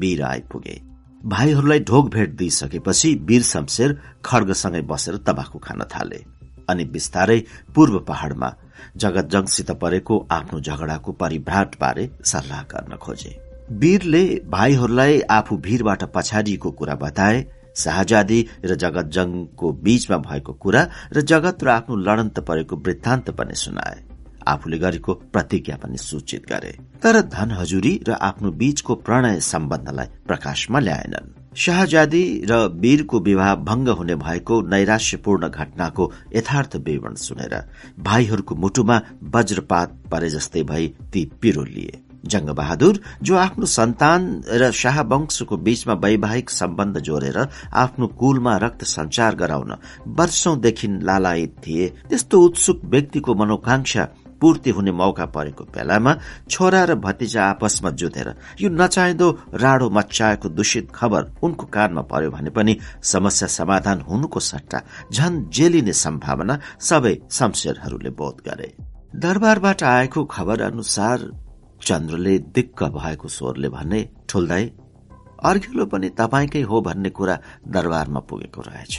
वीर 0.00 0.22
आइपुगे 0.24 0.76
भाइहरूलाई 1.22 1.80
ढोक 1.90 2.10
भेट 2.14 2.30
दिइसकेपछि 2.36 3.14
वीर 3.28 3.42
शमशेर 3.44 3.98
खड्गसँगै 4.24 4.82
बसेर 4.92 5.16
तबाखु 5.26 5.58
खान 5.60 5.82
थाले 5.92 6.20
अनि 6.70 6.84
बिस्तारै 6.94 7.38
पूर्व 7.74 7.98
पहाड़मा 8.08 8.50
जगतजङसित 8.96 9.70
परेको 9.82 10.26
आफ्नो 10.30 10.60
झगडाको 10.60 11.12
परिभ्राट 11.12 11.76
बारे 11.80 12.10
सल्लाह 12.24 12.62
गर्न 12.62 12.96
खोजे। 12.96 13.32
वीरले 13.72 14.24
भाइहरूलाई 14.48 15.20
आफू 15.30 15.56
भीरबाट 15.56 16.04
पछाडिएको 16.14 16.70
कुरा 16.70 16.94
बताए 16.94 17.44
शाहजादी 17.76 18.40
र 18.64 18.74
जगतजङको 18.74 19.72
बीचमा 19.84 20.16
भएको 20.18 20.52
कुरा 20.52 20.82
र 21.12 21.20
जगत 21.20 21.64
र 21.64 21.68
आफ्नो 21.68 21.96
लडन्त 21.96 22.38
परेको 22.40 22.76
वृत्तान्त 22.76 23.30
पनि 23.30 23.54
सुनाए। 23.54 23.98
आफूले 24.48 24.78
गरेको 24.78 25.14
प्रतिज्ञा 25.34 25.76
पनि 25.76 25.98
सूचित 25.98 26.46
गरे। 26.48 26.72
तर 27.02 27.20
धन 27.28 27.50
हजुरी 27.50 27.92
र 28.08 28.12
आफ्नो 28.20 28.50
बीचको 28.60 28.94
प्रणय 28.94 29.40
सम्बन्धलाई 29.40 30.06
प्रकाशमा 30.26 30.78
ल्याएनन्। 30.78 31.45
शाहजादी 31.56 32.22
र 32.50 32.56
वीरको 32.80 33.20
विवाह 33.20 33.54
भंग 33.64 33.88
हुने 33.98 34.14
भएको 34.16 34.60
नैराश्यपूर्ण 34.68 35.48
घटनाको 35.48 36.10
यथार्थ 36.34 36.76
विवरण 36.86 37.14
सुनेर 37.18 37.54
भाइहरूको 38.00 38.54
मुटुमा 38.54 39.00
वज्रपात 39.34 39.94
परे 40.10 40.28
जस्तै 40.30 40.62
भई 40.62 40.88
ती 41.12 41.24
पिरो 41.40 41.64
लिए 41.66 42.02
जंग 42.26 42.48
बहादुर 42.58 43.00
जो 43.22 43.36
आफ्नो 43.36 43.66
सन्तान 43.68 44.28
र 44.52 44.70
शाहवंशको 44.74 45.56
बीचमा 45.66 45.94
वैवाहिक 46.04 46.50
सम्बन्ध 46.50 46.98
जोडेर 47.08 47.38
आफ्नो 47.76 48.06
कुलमा 48.20 48.56
रक्त 48.58 48.84
संचार 48.86 49.34
गराउन 49.36 49.72
वर्षौंदेखि 50.18 50.88
लालायित 51.02 51.56
थिए 51.66 51.88
त्यस्तो 52.08 52.40
उत्सुक 52.46 52.84
व्यक्तिको 52.86 53.34
मनोकांक्षा 53.34 54.08
पूर्ति 54.40 54.70
हुने 54.70 54.92
मौका 54.92 55.26
परेको 55.34 55.64
बेलामा 55.74 56.14
छोरा 56.50 56.82
र 56.84 56.94
भतिजा 57.04 57.44
आपसमा 57.44 57.90
जुधेर 58.00 58.28
यो 58.60 58.68
नचाहिँदो 58.70 59.30
राडो 59.54 59.90
मचाएको 59.90 60.48
दूषित 60.48 60.90
खबर 60.94 61.30
उनको 61.42 61.66
कानमा 61.66 62.02
पर्यो 62.10 62.30
भने 62.30 62.50
पनि 62.50 62.76
समस्या 63.02 63.48
समाधान 63.48 64.00
हुनुको 64.08 64.40
सट्टा 64.40 64.80
झन 65.12 65.32
जेलिने 65.56 65.92
सम्भावना 65.94 66.58
सबै 66.80 67.14
शमशेरहरूले 67.30 68.10
बोध 68.20 68.36
गरे। 68.48 68.72
दरबारबाट 69.16 69.82
आएको 69.82 70.24
खबर 70.24 70.60
अनुसार 70.62 71.18
चन्द्रले 71.82 72.38
दिक्क 72.56 72.82
भएको 72.94 73.28
स्वरले 73.28 73.68
भने 73.68 74.00
ठुल्दै 74.28 74.64
अर्घिलो 75.44 75.84
पनि 75.86 76.08
तपाईँकै 76.18 76.62
हो 76.62 76.80
भन्ने 76.80 77.10
कुरा 77.10 77.38
दरबारमा 77.68 78.20
पुगेको 78.28 78.60
रहेछ। 78.60 78.94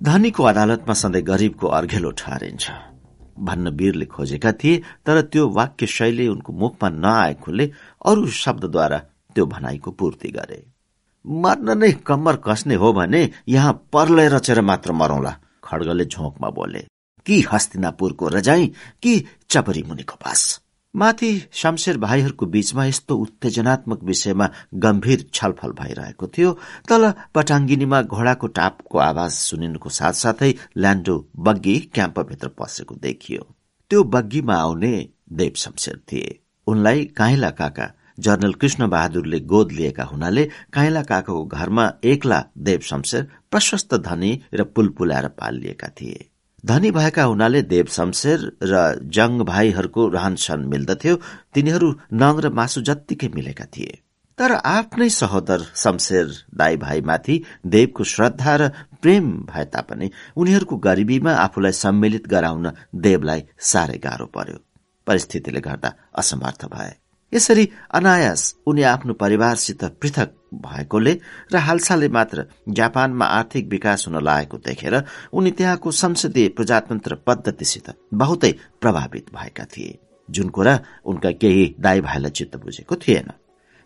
धनीको 0.00 0.42
अदालतमा 0.44 0.94
सधैँ 0.94 1.22
गरीबको 1.22 1.66
अर्घेलो 1.78 2.10
ठहरिन्छ। 2.20 2.64
भन्न 3.38 3.68
वीरले 3.68 4.04
खोजेका 4.04 4.52
थिए 4.52 4.82
तर 5.06 5.22
त्यो 5.22 5.48
वाक्य 5.48 5.86
शैली 5.86 6.28
उनको 6.28 6.52
मुखमा 6.52 6.88
नआएकोले 6.88 7.72
अरू 8.06 8.26
शब्दद्वारा 8.26 8.98
त्यो 9.34 9.46
भनाइको 9.46 9.90
पूर्ति 9.90 10.28
गरे। 10.28 10.66
मर्न 11.26 11.78
नै 11.78 11.92
कम्मर 11.92 12.36
कस्ने 12.36 12.74
हो 12.74 12.92
भने 12.92 13.30
यहाँ 13.48 13.72
पर्लय 13.92 14.28
रचेर 14.28 14.60
मात्र 14.60 14.92
मरौला 14.92 15.36
खड्गले 15.64 16.04
झोकमा 16.04 16.50
बोले। 16.50 16.84
कि 17.26 17.44
हस्तिनापुरको 17.52 18.28
रजाई 18.28 18.66
कि 19.02 19.24
चपरी 19.50 19.82
मुनिको 19.82 20.16
पास। 20.16 20.60
माथि 20.98 21.30
शमशेर 21.52 21.96
भाइहरूको 21.98 22.46
बीचमा 22.46 22.84
यस्तो 22.84 23.16
उत्तेजनात्मक 23.16 24.02
विषयमा 24.04 24.48
गम्भीर 24.84 25.24
छलफल 25.34 25.72
भइरहेको 25.80 26.26
थियो 26.28 26.50
तल 26.88 27.10
पटाङ्गिनीमा 27.34 28.00
घोडाको 28.02 28.46
टापको 28.58 28.98
आवाज 28.98 29.30
सुनिनुको 29.32 29.88
साथसाथै 29.98 30.52
ल्यान्डो 30.76 31.16
बग्गी 31.38 31.78
क्याम्पभित्र 31.94 32.48
पसेको 32.58 32.94
देखियो। 33.02 33.42
त्यो 33.90 34.02
बग्गीमा 34.04 34.54
आउने 34.54 34.92
देव 35.32 35.52
शमशेर 35.56 36.00
थिए। 36.12 36.38
उनलाई 36.66 37.04
काइला 37.16 37.50
काका 37.50 37.86
जनरल 38.18 38.52
कृष्ण 38.52 38.88
बहादुरले 38.88 39.40
गोद 39.50 39.72
लिएका 39.72 40.04
हुनाले 40.04 40.44
काइला 40.72 41.02
काकाको 41.02 41.44
घरमा 41.46 41.84
एकला 42.04 42.42
देव 42.58 42.80
शमशेर 42.80 43.28
प्रशस्त 43.50 43.94
धनी 44.08 44.32
र 44.54 44.64
पुलपुल्याएर 44.64 45.28
पालिएका 45.38 45.88
थिए। 46.00 46.18
धनी 46.66 46.90
भएका 46.90 47.24
हुनाले 47.24 47.62
देव 47.62 47.86
शमशेर 47.86 48.40
र 48.62 49.00
जङ 49.06 49.38
भाइहरूको 49.44 50.08
रहन 50.08 50.34
सहन 50.34 50.60
मिल्दथ्यो। 50.60 51.14
तिनीहरू 51.54 51.88
नङ 52.12 52.34
र 52.40 52.50
मासु 52.50 52.80
जत्तिकै 52.82 53.28
मिलेका 53.28 53.64
थिए। 53.64 53.98
तर 54.38 54.52
आफ्नै 54.52 55.08
सहोदर 55.08 55.60
शमशेर 55.74 56.26
दाई 56.54 56.76
भाइमाथि 56.76 57.36
देवको 57.66 58.04
श्रद्धा 58.04 58.56
र 58.56 58.68
प्रेम 59.02 59.26
भए 59.46 59.64
तापनि 59.64 60.10
उनीहरूको 60.36 60.76
गरिबीमा 60.76 61.32
आफूलाई 61.32 61.72
सम्मिलित 61.72 62.26
गराउन 62.26 62.66
देवलाई 62.94 63.40
साह्रै 63.60 63.98
गाह्रो 63.98 64.26
पर्यो। 64.26 64.58
परिस्थितिले 65.06 65.60
गर्दा 65.60 65.94
असमर्थ 66.14 66.64
भए। 66.64 66.92
यसरी 67.32 67.68
अनायास 67.90 68.42
उनी 68.66 68.82
आफ्नो 68.82 69.14
परिवारसित 69.14 69.84
पृथक 69.84 70.30
भएकोले 70.54 71.12
र 71.52 71.56
हालसालै 71.58 72.08
मात्र 72.08 72.44
जापानमा 72.68 73.26
आर्थिक 73.28 73.68
विकास 73.68 74.06
हुन 74.08 74.22
लागेको 74.24 74.56
देखेर 74.58 74.94
उनी 75.32 75.50
त्यहाँको 75.50 75.90
संसदीय 75.92 76.48
प्रजातन्त्र 76.48 77.14
पद्धतिसित 77.26 77.88
बहुतै 78.14 78.52
प्रभावित 78.80 79.26
भएका 79.34 79.64
थिए। 79.64 79.98
जुन 80.28 80.48
कुरा 80.48 80.78
उनका 81.04 81.30
केही 81.32 81.74
दाई 81.80 82.00
भाइलाई 82.00 82.30
चित्त 82.30 82.56
बुझेको 82.56 82.96
थिएन। 82.96 83.30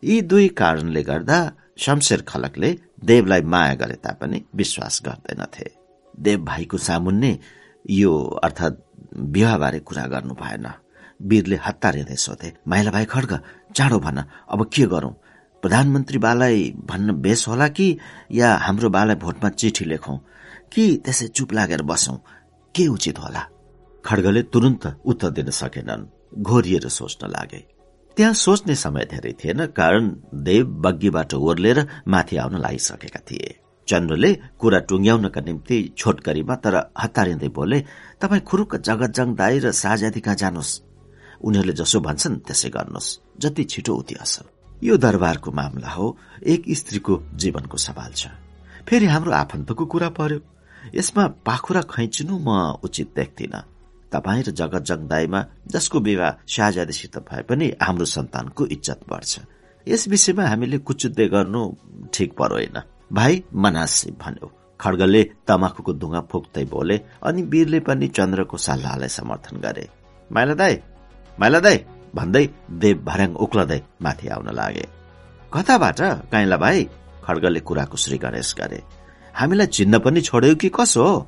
यी 0.03 0.21
दुई 0.23 0.49
कारणले 0.59 1.03
गर्दा 1.03 1.39
शमशेर 1.79 2.23
खलकले 2.29 2.71
देवलाई 3.05 3.43
माया 3.43 3.75
गरे 3.75 3.95
तापनि 3.95 4.43
विश्वास 4.55 5.01
गर्दैनथे। 5.07 5.71
देव 6.15 6.45
भाइको 6.45 6.79
सामुन्ने 6.79 7.39
यो 7.91 8.13
अर्थात् 8.45 8.81
विवाहबारे 9.17 9.81
कुरा 9.81 10.07
गर्नु 10.07 10.35
भएन। 10.35 10.67
वीरले 11.23 11.57
हतार 11.57 11.97
हेर्दै 11.97 12.17
सोधे 12.17 12.53
माइला 12.69 12.91
भाइ 12.91 13.05
खड्ग 13.05 13.39
चाँडो 13.77 13.99
भन 13.99 14.19
अब 14.51 14.65
के 14.75 14.87
गरौं? 14.87 15.13
प्रधानमन्त्री 15.63 16.19
बालाई 16.19 16.75
भन्न 16.87 17.13
बेस 17.13 17.45
होला 17.49 17.69
कि 17.69 17.99
या 18.33 18.57
हाम्रो 18.57 18.91
बालाई 18.91 19.17
भोटमा 19.17 19.49
चिठी 19.49 19.85
लेखौं? 19.85 20.19
कि 20.73 21.03
त्यसै 21.05 21.27
चुप 21.27 21.53
लागेर 21.53 21.83
बसौं? 21.83 22.17
के 22.75 22.87
उचित 22.87 23.19
होला? 23.19 23.43
खड्गले 24.05 24.43
तुरन्त 24.43 25.01
उत्तर 25.05 25.31
दिन 25.31 25.51
सकेनन्। 25.51 26.07
घोरिएर 26.43 26.89
सोच्न 26.89 27.29
लागे। 27.29 27.61
त्यहाँ 28.17 28.33
सोच्ने 28.35 28.75
समय 28.75 29.05
धेरै 29.05 29.33
थिएन 29.33 29.67
कारण 29.67 30.17
देव 30.35 30.67
बग्गीबाट 30.67 31.35
ओर्लेर 31.35 31.89
माथि 32.09 32.37
आउन 32.37 32.61
लागिसकेका 32.61 33.21
थिए। 33.31 33.59
चन्द्रले 33.89 34.39
कुरा 34.59 34.79
टुङ्ग्याउनका 34.79 35.41
निम्ति 35.41 35.95
छोटकरीमा 35.99 36.55
तर 36.55 36.93
हतारिँदै 36.99 37.49
बोले 37.49 37.85
तपाईँ 38.21 38.43
खुरुक्क 38.43 38.77
जगतजङ 38.77 39.35
दाई 39.35 39.59
र 39.59 39.73
साजादी 39.73 40.21
कहाँ 40.21 40.37
जानुहोस्। 40.37 40.81
उनीहरूले 41.45 41.73
जसो 41.73 42.01
भन्छन् 42.01 42.41
त्यसै 42.47 42.69
गर्नुहोस्। 42.69 43.19
जति 43.39 43.65
छिटो 43.65 43.95
उति 43.95 44.15
असल। 44.15 44.52
यो 44.83 44.97
दरबारको 44.97 45.51
मामला 45.51 45.91
हो। 45.91 46.07
एक 46.43 46.65
स्त्रीको 46.71 47.23
जीवनको 47.35 47.77
सवाल 47.79 48.13
छ। 48.13 48.27
फेरि 48.89 49.07
हाम्रो 49.07 49.33
आफन्तको 49.33 49.85
कुरा 49.87 50.09
पर्यो। 50.19 50.41
यसमा 50.95 51.27
पाखुरा 51.47 51.83
खैचिनु 51.87 52.39
म 52.39 52.83
उचित 52.83 53.15
देख्दिन। 53.17 53.55
तपाईँ 54.13 54.43
र 54.43 54.51
जगत 54.51 54.83
जगदाईमा 54.83 55.41
जसको 55.67 56.01
विवाह 56.01 56.37
शाहजादीसित 56.47 57.17
भए 57.31 57.43
पनि 57.49 57.67
हाम्रो 57.83 58.05
सन्तानको 58.05 58.67
इज्जत 58.67 59.01
बढ्छ। 59.09 59.33
यस 59.87 60.09
विषयमा 60.09 60.45
हामीले 60.47 60.79
कुचुद्दे 60.79 61.27
गर्नु 61.29 61.63
ठिक 62.15 62.33
परोएन। 62.39 62.77
भाइ 63.13 63.43
मनासी 63.55 64.11
भन्यो। 64.19 64.49
खड्गले 64.81 65.23
तमाखुको 65.47 65.93
धुवा 65.95 66.21
फुक्दै 66.27 66.65
बोले 66.67 66.97
अनि 67.23 67.43
वीरले 67.43 67.81
पनि 67.87 68.09
चन्द्रको 68.09 68.57
सल्लाहलाई 68.59 69.09
समर्थन 69.09 69.57
गरे। 69.63 69.89
माइला 70.33 70.55
दाई 70.55 70.75
माइला 71.39 71.61
दाई 71.61 71.79
भन्दै 72.15 72.45
देव 72.83 72.97
भर्याङ 73.05 73.31
उक्लदै 73.45 73.81
माथि 74.03 74.29
आउन 74.29 74.49
लागे। 74.55 74.87
कताबाट 75.53 76.01
काइला 76.33 76.57
भाइ 76.57 76.79
खड्गले 77.25 77.61
कुराको 77.61 77.97
श्री 77.97 78.19
गणेश 78.19 78.55
गरे। 78.61 78.81
हामीलाई 79.35 79.67
चिन्न 79.67 79.99
पनि 79.99 80.21
छोड्यो 80.21 80.55
कि 80.55 80.69
कसो? 80.69 81.05
हो 81.05 81.27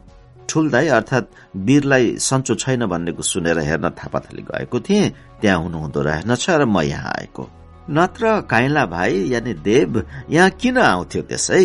ठुल्दाई 0.48 0.89
अर्थात 0.89 1.31
वीरलाई 1.56 2.16
सन्चो 2.20 2.55
छैन 2.55 2.86
भन्नेको 2.86 3.23
सुनेर 3.23 3.59
हेर्न 3.59 3.89
थापाथली 3.90 4.43
गएको 4.43 4.81
थिएँ। 4.81 5.12
त्यहाँ 5.40 5.59
हुनुहुँदो 5.62 6.01
रहेनछ 6.02 6.44
र 6.51 6.65
म 6.65 6.81
यहाँ 6.82 7.12
आएको। 7.19 7.44
नत्र 7.90 8.40
काइला 8.51 8.85
भाइ 8.86 9.32
यानि 9.32 9.55
देव 9.65 10.05
यहाँ 10.31 10.51
किन 10.51 10.78
आउँथ्यो 10.78 11.23
त्यसै? 11.23 11.65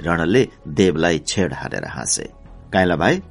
रणले 0.00 0.42
देवलाई 0.68 1.18
छेड 1.26 1.52
हारेर 1.52 1.84
हाँसे। 1.88 2.24
काइला 2.72 2.96
भाइ 2.96 3.22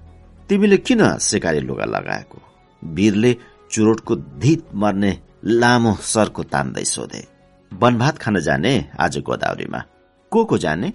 तिमीले 0.49 0.77
किन 0.77 1.01
सिकारी 1.17 1.59
लुगा 1.59 1.85
लगाएको? 1.85 2.37
वीरले 2.81 3.31
चुरोटको 3.71 4.15
धित 4.15 4.65
मर्ने 4.75 5.19
लामो 5.45 5.95
सरको 5.95 6.43
तान्दै 6.43 6.83
सोधे 6.83 7.27
वनभात 7.73 8.17
खान 8.17 8.39
जाने 8.39 8.89
आज 8.99 9.17
गोदावरीमा? 9.17 9.83
को 10.31 10.45
को 10.45 10.57
जाने? 10.57 10.93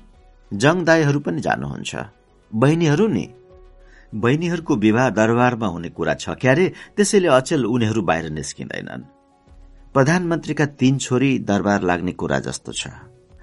जङदाईहरू 0.54 1.20
पनि 1.20 1.40
जानुहुन्छ। 1.40 1.96
बहिनीहरू 2.54 3.06
नि? 3.06 3.28
बहिनीहरूको 4.14 4.76
विवाह 4.76 5.10
दरबारमा 5.10 5.66
हुने 5.66 5.88
कुरा 5.88 6.14
छ 6.14 6.28
क्यारे 6.28 6.72
त्यसैले 6.96 7.28
अचेल 7.28 7.64
उनीहरू 7.64 8.02
बाहिर 8.02 8.30
निस्किँदैनन्। 8.30 9.02
प्रधानमन्त्रीका 9.94 10.66
तीन 10.66 10.98
छोरी 10.98 11.38
दरबार 11.38 11.82
लाग्ने 11.82 12.12
कुरा 12.12 12.38
जस्तो 12.38 12.72
छ। 12.72 12.88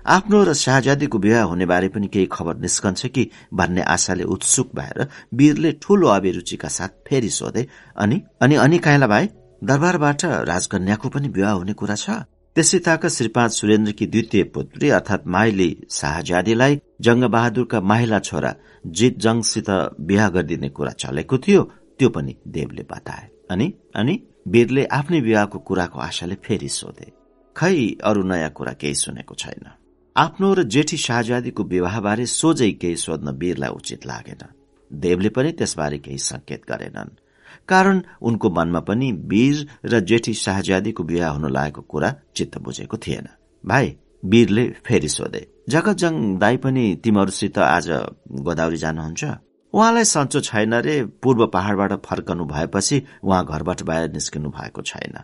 आफ्नो 0.06 0.44
र 0.44 0.54
शाहजादीको 0.54 1.18
विवाह 1.18 1.44
हुने 1.44 1.66
बारे 1.66 1.88
पनि 1.90 2.08
केही 2.08 2.26
खबर 2.32 2.56
निस्कन्छ 2.58 3.06
कि 3.08 3.30
भन्ने 3.54 3.82
आशाले 3.82 4.24
उत्सुक 4.24 4.72
भएर 4.76 5.08
वीरले 5.34 5.72
ठूलो 5.82 6.08
अभिरुचिका 6.08 6.68
साथ 6.68 6.90
फेरि 7.08 7.30
सोधे 7.30 7.68
अनि 7.98 8.22
अनि 8.42 8.56
अनि 8.56 8.78
काइला 8.78 9.08
भाइ 9.08 9.28
दरबारबाट 9.64 10.26
राजकन्याको 10.26 11.10
पनि 11.10 11.28
विवाह 11.28 11.52
हुने 11.52 11.74
कुरा 11.74 11.96
छ? 11.96 12.10
त्यसै 12.56 12.80
ताका 12.86 13.10
श्रीपाद 13.10 13.50
सुरेन्द्रकी 13.50 14.06
द्वितीय 14.08 14.44
पुत्री 14.56 14.90
अर्थात 14.90 15.28
माइली 15.28 15.70
शाहजादीलाई 15.90 16.80
जङ्गबहादुरका 17.02 17.82
माहिला 17.82 18.20
छोरा 18.20 18.54
जित 18.86 19.20
जङसित 19.20 19.70
बिहा 20.10 20.28
गरिदिने 20.30 20.70
कुरा 20.70 20.92
चलेको 21.04 21.38
थियो 21.38 21.62
त्यो 22.00 22.10
पनि 22.10 22.36
देवले 22.48 22.84
बताए। 22.92 23.30
अनि 23.52 23.68
अनि 23.96 24.20
वीरले 24.48 24.86
आफ्नै 25.00 25.20
विवाहको 25.20 25.60
कुराको 25.60 26.00
आशाले 26.00 26.36
फेरि 26.44 26.70
सोधे। 26.70 27.08
खै 27.56 27.76
अरू 28.04 28.24
नयाँ 28.24 28.50
कुरा 28.50 28.74
केही 28.82 28.96
सुनेको 28.96 29.36
छैन? 29.36 29.66
आफ्नो 30.16 30.54
र 30.54 30.64
जेठी 30.64 30.98
शाहजादीको 30.98 31.64
विवाहबारे 31.64 32.26
सोझै 32.26 32.72
केही 32.72 32.96
सोध्न 32.96 33.30
वीरलाई 33.34 33.70
उचित 33.70 34.06
लागेन। 34.06 34.44
देवले 34.92 35.30
पनि 35.30 35.52
त्यसबारे 35.52 35.98
केही 35.98 36.18
संकेत 36.18 36.62
गरेनन्। 36.70 37.18
कारण 37.68 38.02
उनको 38.22 38.50
मनमा 38.50 38.80
पनि 38.80 39.12
वीर 39.26 39.58
र 39.86 40.00
जेठी 40.00 40.34
शाहजादीको 40.34 41.04
विवाह 41.04 41.32
हुन 41.34 41.50
लागेको 41.50 41.82
कुरा 41.82 42.14
चित्त 42.36 42.58
बुझेको 42.62 42.98
थिएन। 42.98 43.28
भाइ 43.64 43.96
वीरले 44.26 44.66
फेरि 44.86 45.10
सोधे 45.10 45.42
जगतजङ 45.70 46.14
दाई 46.38 46.58
पनि 46.62 46.86
तिमीहरूसित 47.04 47.58
आज 47.58 47.90
गोदावरी 48.46 48.78
जानुहुन्छ? 48.78 49.24
उहाँलाई 49.74 50.06
सन्चो 50.06 50.40
छैन 50.40 50.74
रे 50.86 50.96
पूर्व 51.24 51.48
पहाड़बाट 51.50 51.94
फर्कनु 52.06 52.46
भएपछि 52.46 52.98
उहाँ 53.24 53.46
घरबाट 53.46 53.82
बाहिर 53.82 54.12
निस्किनु 54.14 54.50
भएको 54.50 54.82
छैन। 54.82 55.16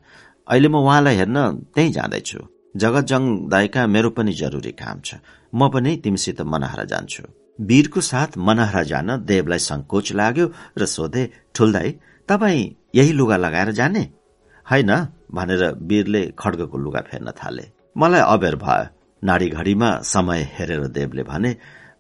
अहिले 0.48 0.68
म 0.68 0.82
उहाँलाई 0.82 1.16
हेर्न 1.16 1.38
त्यही 1.76 1.91
जाँदैछु। 1.94 2.40
जगतजङ 2.76 3.24
दाईका 3.50 3.86
मेरो 3.88 4.10
पनि 4.10 4.34
जरुरी 4.34 4.72
काम 4.72 4.98
छ। 5.02 5.16
म 5.54 5.70
पनि 5.70 5.96
तिमीसित 6.04 6.41
मनहरा 6.41 6.84
जान्छु। 6.84 7.24
वीरको 7.60 8.02
साथ 8.02 8.38
मनहरा 8.38 8.84
जान 8.84 9.10
देवलाई 9.26 9.60
संकोच 9.60 10.14
लाग्यो 10.14 10.46
र 10.78 10.86
सोधे 10.86 11.24
ठुल्दाई 11.56 11.90
तपाईँ 12.30 12.70
यही 12.96 13.12
लुगा 13.12 13.38
लगाएर 13.38 13.72
जाने? 13.72 14.04
होइन 14.66 14.91
भनेर 15.34 15.64
वीरले 15.90 16.22
खड्गको 16.40 16.78
लुगा 16.78 17.02
फेर्न 17.10 17.32
थाले। 17.40 17.66
मलाई 17.98 18.22
अबेर 18.34 18.56
भयो। 18.56 18.88
नाडी 19.22 19.48
घडीमा 19.50 19.90
समय 20.06 20.40
हेरेर 20.56 20.88
देवले 20.88 21.24
भने 21.24 21.52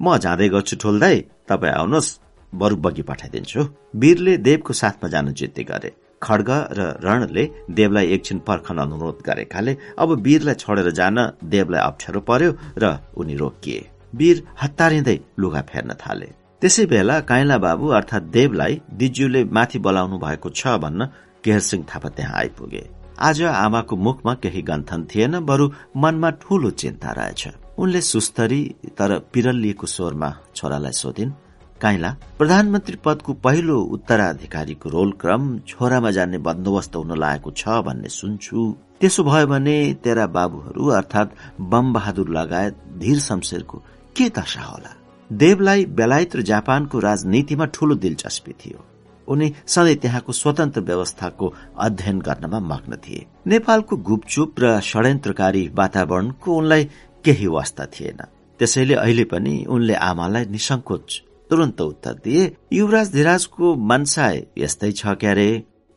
म 0.01 0.17
जाँदै 0.17 0.47
गर्छु 0.49 0.75
ठोल्दै 0.81 1.15
तपाईँ 1.49 1.73
आउनुहोस् 1.73 2.17
बरु 2.53 2.75
बगी 2.85 3.03
पठाइदिन्छु। 3.09 3.61
वीरले 3.95 4.33
देवको 4.37 4.73
साथमा 4.73 5.07
जान 5.09 5.33
जिद्दी 5.33 5.63
गरे। 5.63 5.91
खड्ग 6.21 6.49
र 6.77 6.79
रणले 7.03 7.43
देवलाई 7.77 8.05
एकछिन 8.15 8.39
पर्खन 8.47 8.77
अनुरोध 8.77 9.17
गरेकाले 9.27 9.77
अब 9.97 10.09
वीरलाई 10.25 10.55
छोडेर 10.55 10.89
जान 10.99 11.17
देवलाई 11.45 11.81
अप्ठ्यारो 11.81 12.21
पर्यो 12.29 12.51
र 12.77 12.85
उनी 13.17 13.35
रोकिए। 13.35 13.79
वीर 14.13 14.37
हतारिँदै 14.61 15.17
लुगा 15.39 15.61
फेर्न 15.69 15.93
थाले। 16.01 16.29
त्यसै 16.61 16.85
बेला 16.91 17.19
काइला 17.29 17.57
बाबु 17.57 17.87
अर्थात 17.97 18.23
देवलाई 18.35 18.81
दिज्यूले 18.99 19.43
माथि 19.47 19.79
बोलाउनु 19.79 20.17
भएको 20.19 20.49
छ 20.49 20.77
भन्न 20.83 21.05
केहरसिंह 21.43 21.83
थापा 21.89 22.09
त्यहाँ 22.09 22.37
आइपुगे। 22.37 22.83
आज 23.19 23.41
आमाको 23.43 23.95
मुखमा 23.95 24.33
केही 24.43 24.61
गन्थन 24.61 25.01
थिएन 25.11 25.39
बरु 25.45 25.65
मनमा 25.95 26.29
ठूलो 26.41 26.69
चिन्ता 26.71 27.11
रहेछ। 27.11 27.47
उनले 27.77 28.01
सुस्तरी 28.03 28.61
तर 28.97 29.11
पिरलिएको 29.33 29.87
स्वरमा 29.87 30.29
छोरालाई 30.55 30.91
सोधिन् 30.93 31.31
काइला 31.81 32.09
प्रधानमन्त्री 32.37 32.97
पदको 33.05 33.33
पहिलो 33.43 33.77
उत्तराधिकारीको 33.95 34.89
रोल 34.89 35.11
क्रम 35.21 35.43
छोरामा 35.67 36.11
जान्ने 36.11 36.37
बन्दोबस्त 36.47 36.95
हुन 36.95 37.11
लागेको 37.17 37.51
छ 37.51 37.81
भन्ने 37.87 38.09
सुन्छु। 38.09 38.59
त्यसो 38.99 39.23
भयो 39.23 39.47
भने 39.47 39.77
तेरा 40.03 40.25
बाबुहरू 40.27 40.87
अर्थात 40.91 41.35
बम 41.71 41.93
बहादुर 41.93 42.29
लगायत 42.29 42.75
धीर 42.99 43.19
शमशेरको 43.19 43.77
के 44.15 44.29
दशा 44.37 44.63
होला? 44.63 44.91
देवलाई 45.29 45.85
बेलायत 45.85 46.35
र 46.35 46.41
जापानको 46.41 46.99
राजनीतिमा 46.99 47.65
ठूलो 47.65 47.95
दिलचस्पी 47.95 48.53
थियो। 48.59 48.79
उनी 49.27 49.47
सधैँ 49.67 49.95
त्यहाँको 49.95 50.31
स्वतन्त्र 50.33 50.81
व्यवस्थाको 50.81 51.53
अध्ययन 51.79 52.19
गर्नमा 52.19 52.59
मग्न 52.59 52.95
थिए। 52.97 53.25
नेपालको 53.47 53.97
गुपचुप 54.09 54.59
र 54.59 54.79
षड्यन्त्रकारी 54.81 55.63
वातावरणको 55.75 56.57
उनलाई 56.57 56.83
केही 57.25 57.47
वास्ता 57.47 57.85
थिएन। 57.85 58.21
त्यसैले 58.59 58.95
अहिले 58.95 59.23
पनि 59.23 59.53
उनले 59.69 59.93
आमालाई 59.93 60.45
निसंकोच 60.45 61.21
तुरन्त 61.49 61.81
उत्तर 61.81 62.13
दिए 62.23 62.43
युवराज 62.73 63.11
धिराजको 63.11 63.75
मनसाय 63.89 64.45
यस्तै 64.57 64.91
छ 64.91 65.15
क्यारे 65.21 65.49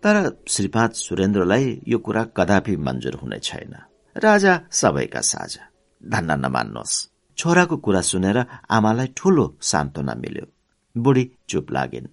तर 0.03 0.17
श्रीपाद 0.49 0.91
सुरेन्द्रलाई 0.99 1.67
यो 1.89 1.99
कुरा 1.99 2.23
कदापि 2.37 2.77
मन्जुर 2.77 3.15
हुने 3.15 3.39
छैन। 3.39 3.75
राजा 4.17 4.55
सबैका 4.71 5.21
साझा। 5.21 5.65
धन्न 6.01 6.31
नमान्नुहोस् 6.45 6.97
छोराको 7.39 7.77
कुरा 7.77 8.01
सुनेर 8.01 8.39
आमालाई 8.71 9.09
ठूलो 9.17 9.47
सान्त्वना 9.63 10.15
मिल्यो। 10.15 10.47
बुढी 10.97 11.25
चुप 11.49 11.73
लागिन्। 11.73 12.13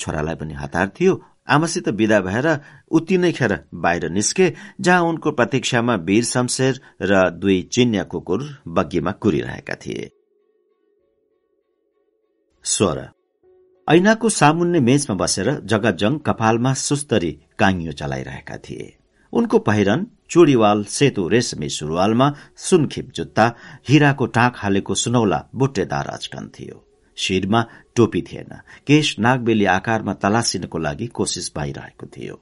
छोरालाई 0.00 0.34
पनि 0.34 0.54
हतार 0.54 0.88
थियो। 0.88 1.14
आमासित 1.48 1.88
विदा 1.88 2.20
भएर 2.20 2.46
उति 2.90 3.16
नै 3.18 3.32
खेर 3.32 3.52
बाहिर 3.74 4.08
निस्के 4.10 4.52
जहाँ 4.80 5.02
उनको 5.02 5.30
प्रतीक्षामा 5.32 5.94
वीर 6.08 6.24
शमशेर 6.24 6.80
र 7.02 7.30
दुई 7.30 7.62
चिन्या 7.72 8.04
कुकुर 8.04 8.42
बग्गीमा 8.68 9.12
कुरिरहेका 9.12 9.74
थिए। 9.74 10.10
स्वर। 12.68 12.98
ऐनाको 13.88 14.28
सामुन्ने 14.28 14.80
मेचमा 14.80 15.14
बसेर 15.16 15.48
जगतजङ 15.64 16.18
कपालमा 16.18 16.72
सुस्तरी 16.74 17.30
काङ्यो 17.58 17.92
चलाइरहेका 17.92 18.56
थिए। 18.56 18.88
उनको 19.32 19.58
पहिरन 19.58 20.06
चुडीवाल 20.30 20.84
सेतो 20.84 21.28
रेशमी 21.28 21.68
सुरुवालमा 21.68 22.26
सुनखिप 22.56 23.12
जुत्ता 23.16 23.46
हिराको 23.88 24.26
टाक 24.26 24.52
हालेको 24.56 24.94
सुनौला 24.94 25.40
बुट्टेदार 25.54 26.06
अचकन 26.08 26.48
थियो। 26.48 26.84
शिरमा 27.16 27.64
टोपी 27.96 28.22
थिएन 28.22 28.52
केश 28.86 29.18
नागबेली 29.18 29.64
आकारमा 29.64 30.12
तलासिनको 30.12 30.78
लागि 30.78 31.06
कोसिस 31.06 31.52
भइरहेको 31.56 32.06
थियो। 32.06 32.40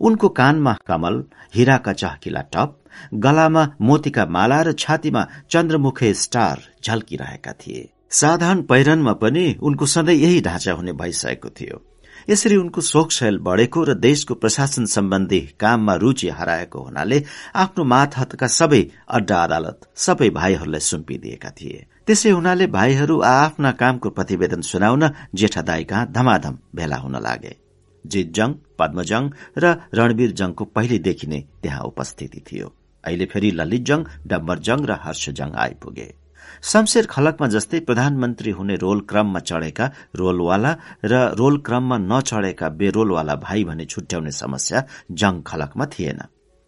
उनको 0.00 0.28
कानमा 0.28 0.76
कमल 0.86 1.24
हिराका 1.54 1.92
चहकिला 1.92 2.42
टप 2.52 2.76
गलामा 3.14 3.68
मोतीका 3.80 4.26
माला 4.26 4.62
र 4.62 4.72
छातीमा 4.72 5.28
चन्द्रमुखे 5.50 6.14
स्टार 6.14 6.68
झल्किरहेका 6.84 7.52
थिए। 7.52 7.88
साधारण 8.10 8.62
पहिरनमा 8.62 9.12
पनि 9.12 9.54
उनको 9.62 9.86
सधैँ 9.86 10.14
यही 10.14 10.40
ढाँचा 10.40 10.72
हुने 10.72 10.92
भइसकेको 10.92 11.48
थियो। 11.50 11.82
यसरी 12.28 12.56
उनको 12.56 12.80
शोकशैल 12.80 13.38
बढ़ेको 13.38 13.84
र 13.84 13.94
देशको 13.94 14.34
प्रशासन 14.34 14.84
सम्बन्धी 14.86 15.40
काममा 15.60 15.94
रूचि 15.94 16.28
हराएको 16.28 16.82
हुनाले 16.82 17.22
आफ्नो 17.54 17.84
मातहतका 17.84 18.46
सबै 18.46 18.82
अड्डा 19.08 19.42
अदालत 19.44 19.88
सबै 19.96 20.30
भाइहरूलाई 20.30 20.80
सुम्पिदिएका 20.80 21.50
थिए। 21.50 21.86
त्यसै 22.06 22.30
हुनाले 22.30 22.66
भाइहरू 22.66 23.20
आफ्ना 23.20 23.70
कामको 23.72 24.10
प्रतिवेदन 24.10 24.60
सुनाउन 24.62 25.10
जेठा 25.34 25.62
दाई 25.62 25.84
कहाँ 25.84 26.10
धमाधम 26.12 26.58
भेला 26.74 26.96
हुन 26.96 27.16
लागे। 27.22 27.56
जितजङ 28.04 28.50
पद्मजङ 28.78 29.30
र 29.58 29.64
रणवीर 29.94 30.30
जङको 30.32 30.64
पहिलेदेखि 30.76 31.26
नै 31.26 31.40
त्यहाँ 31.62 31.82
उपस्थिति 31.84 32.40
थियो। 32.52 32.72
अहिले 33.04 33.26
फेरि 33.26 33.50
ललितजङ 33.50 34.04
डम्बरजङ 34.26 34.78
र 34.84 34.98
हर्षजङ 35.04 35.54
आइपुगे। 35.56 36.19
शमशेर 36.62 37.06
खलकमा 37.06 37.46
जस्तै 37.48 37.78
प्रधानमन्त्री 37.88 38.50
हुने 38.50 38.74
रोल 38.76 39.00
क्रममा 39.10 39.40
चढेका 39.40 39.86
रोलवाला 40.16 40.72
र 41.04 41.14
रोल 41.40 41.56
क्रममा 41.66 41.96
नचढेका 42.10 42.68
बेरोलवाला 42.80 43.34
भाइ 43.46 43.64
भने 43.64 43.84
छुट्याउने 43.92 44.32
समस्या 44.32 44.84
जङ 45.20 45.40
खलकमा 45.46 45.86
थिएन। 45.94 46.20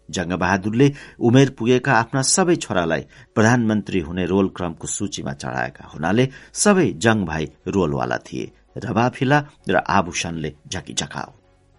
जङ्गबहादुरले 0.09 0.89
उमेर 1.29 1.51
पुगेका 1.59 1.93
आफ्ना 1.93 2.23
सबै 2.35 2.57
छोरालाई 2.65 3.03
प्रधानमन्त्री 3.35 4.01
हुने 4.09 4.25
रोल 4.33 4.49
क्रमको 4.57 4.87
सूचीमा 4.97 5.33
चढाएका 5.43 5.85
हुनाले 5.93 6.25
सबै 6.63 6.89
जङ 7.05 7.25
भाइ 7.25 7.45
रोलवाला 7.75 8.19
थिए 8.27 8.51
रबाफिला 8.85 9.39
र 9.69 9.77
आभूषणले 9.99 10.51
झकिझकाओ 10.73 11.31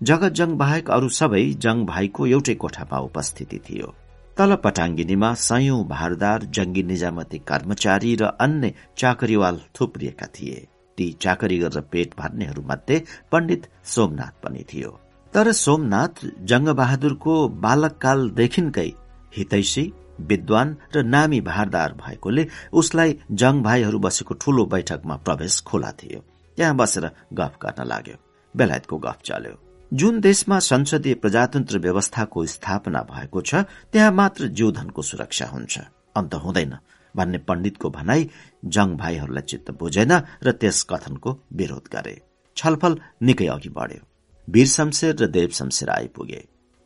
जगत 0.02 0.32
जङ 0.40 0.56
बाहेक 0.62 0.86
अरू 0.92 1.10
सबै 1.20 1.44
जङ 1.66 1.86
भाइको 1.86 2.22
एउटै 2.28 2.56
कोठामा 2.64 2.98
उपस्थिति 3.10 3.60
थियो। 3.66 3.94
तल 4.38 4.56
पटाङ्गिनीमा 4.56 5.34
सयौं 5.40 5.82
भारदार 5.88 6.44
जंगी 6.56 6.84
निजामती 6.84 7.40
कर्मचारी 7.50 8.16
र 8.16 8.26
अन्य 8.42 8.74
चाकरीवाल 8.98 9.60
थुप्रिएका 9.76 10.28
थिए। 10.36 10.56
ती 10.98 11.06
चाकरी 11.22 11.58
गरेर 11.58 11.82
पेट 11.92 12.16
भर्नेहरूमध्ये 12.20 12.98
पण्डित 13.32 13.68
सोमनाथ 13.86 14.34
पनि 14.44 14.64
थियो। 14.74 14.90
तर 15.34 15.52
सोमनाथ 15.52 16.26
जङ्गबहादुरको 16.50 17.36
बालककालदेखिकै 17.66 18.90
हितैषी 19.38 19.86
विद्वान 20.22 20.76
र 20.96 21.04
नामी 21.04 21.42
भारदार 21.42 21.94
भएकोले 22.02 22.48
उसलाई 22.74 23.18
जङ 23.42 23.62
भाइहरू 23.62 24.00
बसेको 24.00 24.34
ठूलो 24.42 24.66
बैठकमा 24.66 25.16
प्रवेश 25.26 25.62
खोला 25.62 25.92
थियो। 25.92 26.20
त्यहाँ 26.58 26.76
बसेर 26.76 27.06
गफ 27.34 27.54
गर्न 27.64 27.88
लाग्यो। 27.88 28.18
बेलायतको 28.56 28.98
गफ 28.98 29.20
चल्यो। 29.26 29.73
जुन 29.94 30.20
देशमा 30.20 30.58
संसदीय 30.60 31.14
प्रजातन्त्र 31.14 31.80
व्यवस्थाको 31.80 32.46
स्थापना 32.46 33.02
भएको 33.10 33.42
छ 33.42 33.56
त्यहाँ 33.94 34.12
मात्र 34.12 34.48
जीवधनको 34.50 35.02
सुरक्षा 35.02 35.46
हुन्छ। 35.46 35.80
अन्त 36.18 36.34
हुँदैन। 36.36 36.74
भन्ने 37.16 37.38
पण्डितको 37.38 37.90
भनाई 37.90 38.30
जङ 38.66 38.96
भाइहरूलाई 38.98 39.42
चित्त 39.42 39.70
बुझेन 39.72 40.12
र 40.44 40.52
त्यस 40.52 40.82
कथनको 40.90 41.38
विरोध 41.54 41.90
गरे। 41.94 42.16
छलफल 42.58 42.98
निकै 43.22 43.48
अघि 43.48 43.70
बढ्यो। 43.70 44.02
वीर 44.48 44.68
शमशेर 44.68 45.16
र 45.16 45.28
देव 45.28 45.50
शमशेर 45.54 45.90
आइपुगे। 45.90 46.42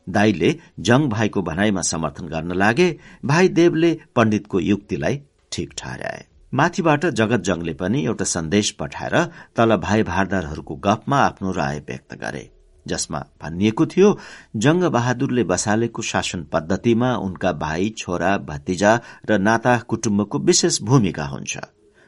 दाईले 0.07 0.51
जङ 0.79 1.07
भाइको 1.09 1.41
भनाईमा 1.41 1.81
समर्थन 1.83 2.27
गर्न 2.27 2.51
लागे। 2.53 2.89
भाइ 3.25 3.47
देवले 3.49 3.93
पण्डितको 4.15 4.59
युक्तिलाई 4.59 5.21
ठिक 5.51 5.73
ठहर्याए 5.77 6.25
माथिबाट 6.53 7.05
जगत 7.15 7.47
जङले 7.47 7.73
पनि 7.73 8.05
एउटा 8.05 8.25
सन्देश 8.25 8.71
पठाएर 8.75 9.15
तल 9.55 9.75
भाइ 9.77 10.03
भारदारहरूको 10.03 10.75
गफमा 10.83 11.17
आफ्नो 11.21 11.51
राय 11.53 11.79
व्यक्त 11.87 12.19
गरे। 12.19 12.56
जसमा 12.87 13.19
भनिएको 13.41 13.85
थियो 13.85 14.09
जंग 14.55 14.83
बहादुरले 14.83 15.43
बसालेको 15.43 16.01
शासन 16.01 16.43
पद्धतिमा 16.53 17.15
उनका 17.17 17.51
भाइ 17.63 17.89
छोरा 17.97 18.37
भतिजा 18.47 18.99
र 19.29 19.37
नाता 19.37 19.77
कुटुम्बको 19.87 20.39
विशेष 20.39 20.81
भूमिका 20.81 21.25
हुन्छ। 21.25 21.57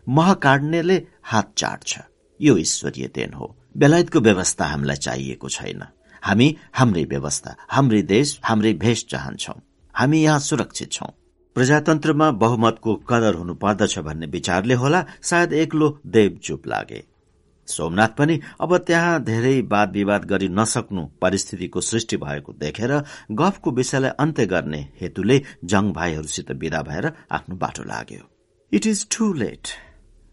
मह 0.08 0.34
काट्नेले 0.34 0.98
हात 1.24 1.54
चाट्छ। 1.58 1.98
यो 2.40 2.58
ईश्वरीय 2.58 3.08
देन 3.16 3.34
हो। 3.34 3.56
बेलायतको 3.78 4.20
व्यवस्था 4.20 4.66
हामीलाई 4.66 4.96
चाहिएको 4.96 5.50
छैन। 5.50 5.84
हामी 6.24 6.56
हाम्रै 6.74 7.04
व्यवस्था 7.04 7.56
हाम्रै 7.70 8.02
देश 8.02 8.40
हाम्रै 8.44 8.74
भेष 8.74 9.06
चाहन्छौ। 9.06 9.54
हामी 9.96 10.22
यहाँ 10.24 10.40
सुरक्षित 10.40 10.92
छौं। 10.92 11.12
प्रजातन्त्रमा 11.56 12.32
बहुमतको 12.32 12.96
कदर 13.10 13.34
हुनु 13.34 13.54
पर्दछ 13.54 14.00
भन्ने 14.00 14.26
विचारले 14.26 14.74
होला 14.74 15.06
सायद 15.22 15.54
एक्लो 15.54 15.88
देव 16.08 16.40
चुप 16.44 16.68
लागे। 16.68 17.04
सोमनाथ 17.70 18.16
पनि 18.18 18.40
अब 18.62 18.78
त्यहाँ 18.88 19.24
धेरै 19.24 19.60
वाद 19.72 19.92
विवाद 19.94 20.26
गरी 20.26 20.48
नसक्नु 20.52 21.06
परिस्थितिको 21.22 21.82
सृष्टि 21.82 22.18
भएको 22.18 22.54
देखेर 22.60 22.94
गफको 23.42 23.72
विषयलाई 23.72 24.12
अन्त्य 24.20 24.46
गर्ने 24.46 24.82
हेतुले 25.02 25.42
जङ 25.66 25.92
भाइहरूसित 25.94 26.52
विदा 26.62 26.82
भएर 26.82 27.12
आफ्नो 27.32 27.56
बाटो 27.58 27.84
लाग्यो। 27.84 28.24
इट 28.72 28.88
इज 28.88 29.08
टु 29.12 29.34
लेट 29.34 29.68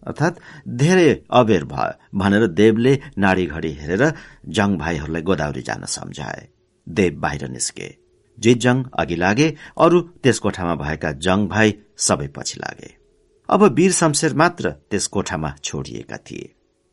अर्थात 0.02 0.40
धेरै 0.80 1.10
अबेर 1.32 1.64
भयो 1.66 2.18
भनेर 2.18 2.46
देवले 2.54 2.98
नाडी 3.18 3.46
घडी 3.46 3.72
हेरेर 3.80 4.12
जङ 4.56 4.76
भाइहरूलाई 4.78 5.22
गोदावरी 5.22 5.62
जान 5.62 5.84
सम्झाए। 5.90 6.48
देव 6.86 7.14
बाहिर 7.20 7.48
निस्के। 7.48 7.88
जित 8.38 8.66
अघि 9.00 9.16
लागे 9.16 9.48
अरू 9.78 10.00
त्यस 10.22 10.38
कोठामा 10.38 10.74
भएका 10.76 11.12
जङ 11.24 11.46
भाइ 11.48 11.74
सबै 11.98 12.26
पछि 12.36 12.60
लागे। 12.60 12.90
अब 13.48 13.62
वीर 13.74 13.92
शमशेर 13.92 14.34
मात्र 14.34 14.70
त्यस 14.90 15.06
कोठामा 15.06 15.54
छोडिएका 15.64 16.16
थिए। 16.26 16.52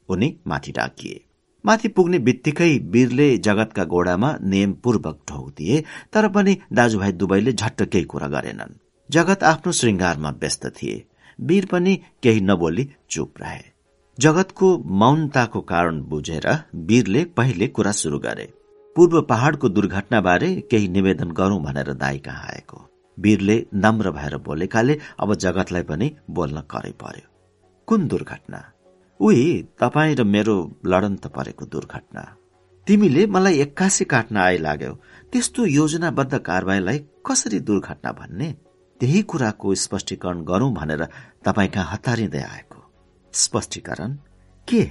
उनी 0.10 0.38
माथि 0.48 0.72
डाकिए 0.72 1.26
माथि 1.66 1.88
पुग्ने 1.88 2.20
बित्तिकै 2.20 2.78
वीरले 2.78 3.38
जगतका 3.38 3.84
गोडामा 3.84 4.38
नियमपूर्वक 4.42 5.20
ढोक 5.30 5.50
दिए 5.50 5.84
तर 6.14 6.28
पनि 6.28 6.58
दाजुभाइ 6.74 7.12
दुवैले 7.12 7.54
झट्ट 7.54 7.84
केही 7.84 8.04
कुरा 8.04 8.28
गरेनन्। 8.28 8.76
जगत 9.12 9.44
आफ्नो 9.44 9.72
श्रृङ्गारमा 9.72 10.30
व्यस्त 10.30 10.66
थिए। 10.66 11.04
वीर 11.42 11.66
पनि 11.66 12.00
केही 12.24 12.42
नबोली 12.42 12.90
चुप 13.10 13.34
रहे। 13.42 13.62
जगतको 14.20 14.78
मौनताको 14.78 15.62
कारण 15.62 16.02
बुझेर 16.02 16.60
वीरले 16.76 17.26
पहिले 17.26 17.68
कुरा 17.68 17.92
शुरू 17.92 18.20
गरे। 18.20 18.54
पूर्व 18.96 19.22
पहाड़को 19.22 19.70
दुर्घटनाबारे 19.70 20.56
केही 20.56 20.88
निवेदन 20.88 21.32
गरौं 21.32 21.64
भनेर 21.64 21.94
दाई 21.94 22.20
कहाँ 22.20 22.44
आएको? 22.44 22.90
वीरले 23.20 23.66
नम्र 23.76 24.12
भएर 24.12 24.38
बोलेकाले 24.38 25.00
अब 25.20 25.36
जगतलाई 25.36 25.84
पनि 25.84 26.16
बोल्न 26.30 26.62
करै 26.62 26.92
पर्यो। 26.92 27.30
कुन 27.88 28.08
दुर्घटना? 28.08 28.73
उही 29.24 29.64
तपाईँ 29.80 30.16
र 30.16 30.24
मेरो 30.24 30.56
लडन्त 30.86 31.28
परेको 31.28 31.66
दुर्घटना। 31.66 32.24
तिमीले 32.88 33.26
मलाई 33.26 33.60
एक्कासी 33.60 34.06
काट्न 34.06 34.38
आइलाग्यौ 34.38 34.94
त्यस्तो 35.32 35.66
योजनाबद्ध 35.66 36.38
कारवाहीलाई 36.38 37.00
कसरी 37.26 37.60
दुर्घटना 37.60 38.12
भन्ने? 38.12 38.50
त्यही 39.00 39.22
कुराको 39.22 39.76
स्पष्टीकरण 39.76 40.44
गरौं 40.44 40.74
भनेर 40.74 41.08
तपाईँ 41.46 41.70
कहाँ 41.70 41.92
हतारिँदै 41.92 42.42
आएको। 42.42 42.80
स्पष्टीकरण? 43.34 44.12
के? 44.68 44.84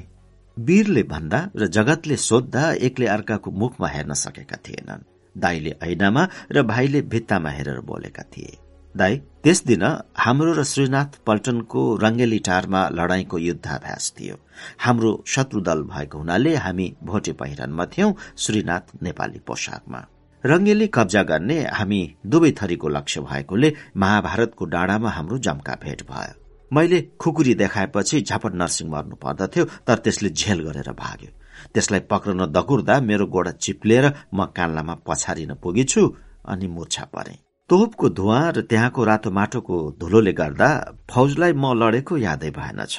वीरले 0.59 1.03
भन्दा 1.03 1.51
र 1.57 1.67
जगतले 1.67 2.17
सोद्धा 2.17 2.73
एकले 2.73 3.07
अर्काको 3.07 3.51
मुखमा 3.51 3.89
हेर्न 3.89 4.13
सकेका 4.15 4.57
थिएनन्। 4.57 5.05
दाईले 5.39 5.77
ऐनामा 5.83 6.29
र 6.53 6.63
भाइले 6.63 7.03
भित्तामा 7.03 7.51
हेरेर 7.51 7.81
बोलेका 7.81 8.23
थिए। 8.23 8.59
दाई 8.97 9.17
त्यस 9.43 9.65
दिन 9.67 9.85
हाम्रो 10.17 10.53
र 10.53 10.63
श्रीनाथ 10.65 11.19
पल्टनको 11.27 11.83
रंगेली 12.03 12.39
टारमा 12.47 12.81
लडाईँको 12.93 13.39
युद्धाभ्यास 13.39 14.13
थियो। 14.19 14.37
हाम्रो 14.79 15.13
शत्रु 15.27 15.61
दल 15.61 15.83
भएको 15.93 16.19
हुनाले 16.19 16.55
हामी 16.57 16.87
भोटे 17.05 17.33
पहिरनमा 17.41 17.85
थियौं 17.93 18.13
श्रीनाथ 18.39 18.95
नेपाली 19.03 19.39
पोसाकमा 19.47 20.01
रंगेली 20.45 20.87
कब्जा 20.95 21.23
गर्ने 21.23 21.59
हामी 21.73 22.01
दुवै 22.27 22.51
थरीको 22.61 22.89
लक्ष्य 22.89 23.21
भएकोले 23.23 23.73
महाभारतको 23.97 24.65
डाँडामा 24.65 25.11
हाम्रो 25.11 25.39
जम्का 25.39 25.75
भेट 25.83 26.03
भयो। 26.11 26.35
मैले 26.71 27.01
खुकुरी 27.21 27.55
देखाएपछि 27.55 28.21
झपट 28.21 28.55
नर्सिङ 28.55 28.89
मर्नु 28.91 29.17
पर्दथ्यो 29.23 29.65
तर 29.87 29.99
त्यसले 30.05 30.31
झेल 30.31 30.61
गरेर 30.67 30.91
भाग्यो। 30.95 31.31
त्यसलाई 31.75 32.01
पक्रन 32.11 32.45
दकुर्दा 32.53 33.01
मेरो 33.01 33.27
गोडा 33.27 33.51
चिप्लिएर 33.65 34.07
म 34.35 34.45
कान्लामा 34.57 34.95
पछारिन 35.07 35.55
पुगेछु 35.63 36.03
अनि 36.49 36.67
मुर्छा 36.67 37.05
परे। 37.15 37.35
तोपको 37.73 38.09
धुवा 38.09 38.39
र 38.57 38.61
त्यहाँको 38.69 39.05
रातो 39.05 39.31
माटोको 39.33 39.77
धुलोले 40.01 40.33
गर्दा 40.37 40.69
फौजलाई 41.09 41.53
म 41.57 41.73
लडेको 41.73 42.17
यादै 42.21 42.51
भएनछ 42.53 42.97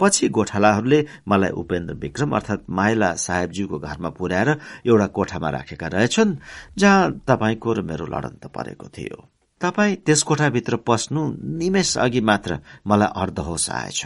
पछि 0.00 0.28
गोठालाहरूले 0.36 1.00
मलाई 1.26 1.50
उपेन्द्र 1.62 1.94
विक्रम 2.04 2.30
अर्थात 2.38 2.70
माइला 2.70 3.10
साहेबज्यूको 3.26 3.78
घरमा 3.78 4.10
पुर्याएर 4.18 4.50
एउटा 4.86 5.06
कोठामा 5.16 5.50
राखेका 5.50 5.86
रहेछन् 5.96 6.36
जहाँ 6.78 7.10
तपाईँको 7.26 7.72
र 7.72 7.82
मेरो 7.82 8.06
लडन्त 8.06 8.46
परेको 8.54 8.86
थियो। 8.94 9.18
तपाईँ 9.60 9.96
त्यस 10.06 10.22
कोठाभित्र 10.22 10.76
पस्नु 10.86 11.22
निमेष 11.58 11.96
अघि 11.98 12.20
मात्र 12.30 12.58
मलाई 12.86 13.10
अर्धहोस 13.22 13.70
आएछ। 13.70 14.00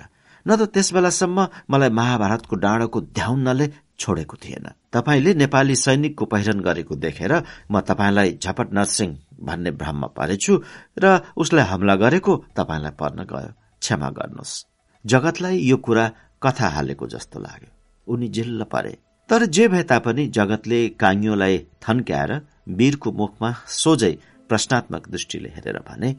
न 0.46 0.56
त 0.56 0.72
त्यस 0.72 0.92
बेलासम्म 0.96 1.48
मलाई 1.70 1.90
महाभारतको 2.00 2.56
डाँडोको 2.56 3.00
ध्याउनले 3.00 3.66
छोडेको 4.00 4.36
थिएन। 4.44 4.66
तपाईँले 4.92 5.34
नेपाली 5.34 5.74
सैनिकको 5.76 6.24
पहिरन 6.24 6.60
गरेको 6.60 6.94
देखेर 6.96 7.32
म 7.70 7.80
तपाईँलाई 7.80 8.38
झपट 8.42 8.72
नरसिंह 8.72 9.18
भन्ने 9.42 9.70
भ्रममा 9.70 10.06
परेछु 10.18 10.54
र 10.98 11.04
उसलाई 11.36 11.64
हमला 11.64 11.94
गरेको 11.94 12.36
तपाईँलाई 12.56 12.94
पर्न 13.00 13.24
गयो। 13.24 13.52
क्षमा 13.82 14.08
गर्नुहोस्। 14.10 14.64
जगतलाई 15.04 15.58
यो 15.62 15.76
कुरा 15.76 16.06
कथा 16.42 16.68
हालेको 16.68 17.06
जस्तो 17.06 17.38
लाग्यो। 17.40 17.70
उनी 18.06 18.28
जिल्ल 18.28 18.64
परे। 18.64 18.98
तर 19.28 19.46
जे 19.46 19.68
भए 19.68 19.82
तापनि 19.82 20.26
जगतले 20.26 20.80
काङ्योलाई 21.00 21.58
थन्क्याएर 21.82 22.32
वीरको 22.68 23.12
मुखमा 23.12 23.50
सोझै 23.74 24.12
प्रश्नात्मक 24.50 25.08
दृष्टिले 25.08 25.48
हेरेर 25.48 25.78
भने 25.88 26.10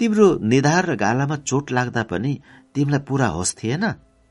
तिम्रो 0.00 0.26
निधार 0.42 0.86
र 0.86 0.94
गालामा 0.96 1.36
चोट 1.42 1.72
लाग्दा 1.72 2.02
पनि 2.02 2.32
तिमीलाई 2.74 3.02
पूरा 3.08 3.26
होस 3.26 3.54
थिएन? 3.54 3.84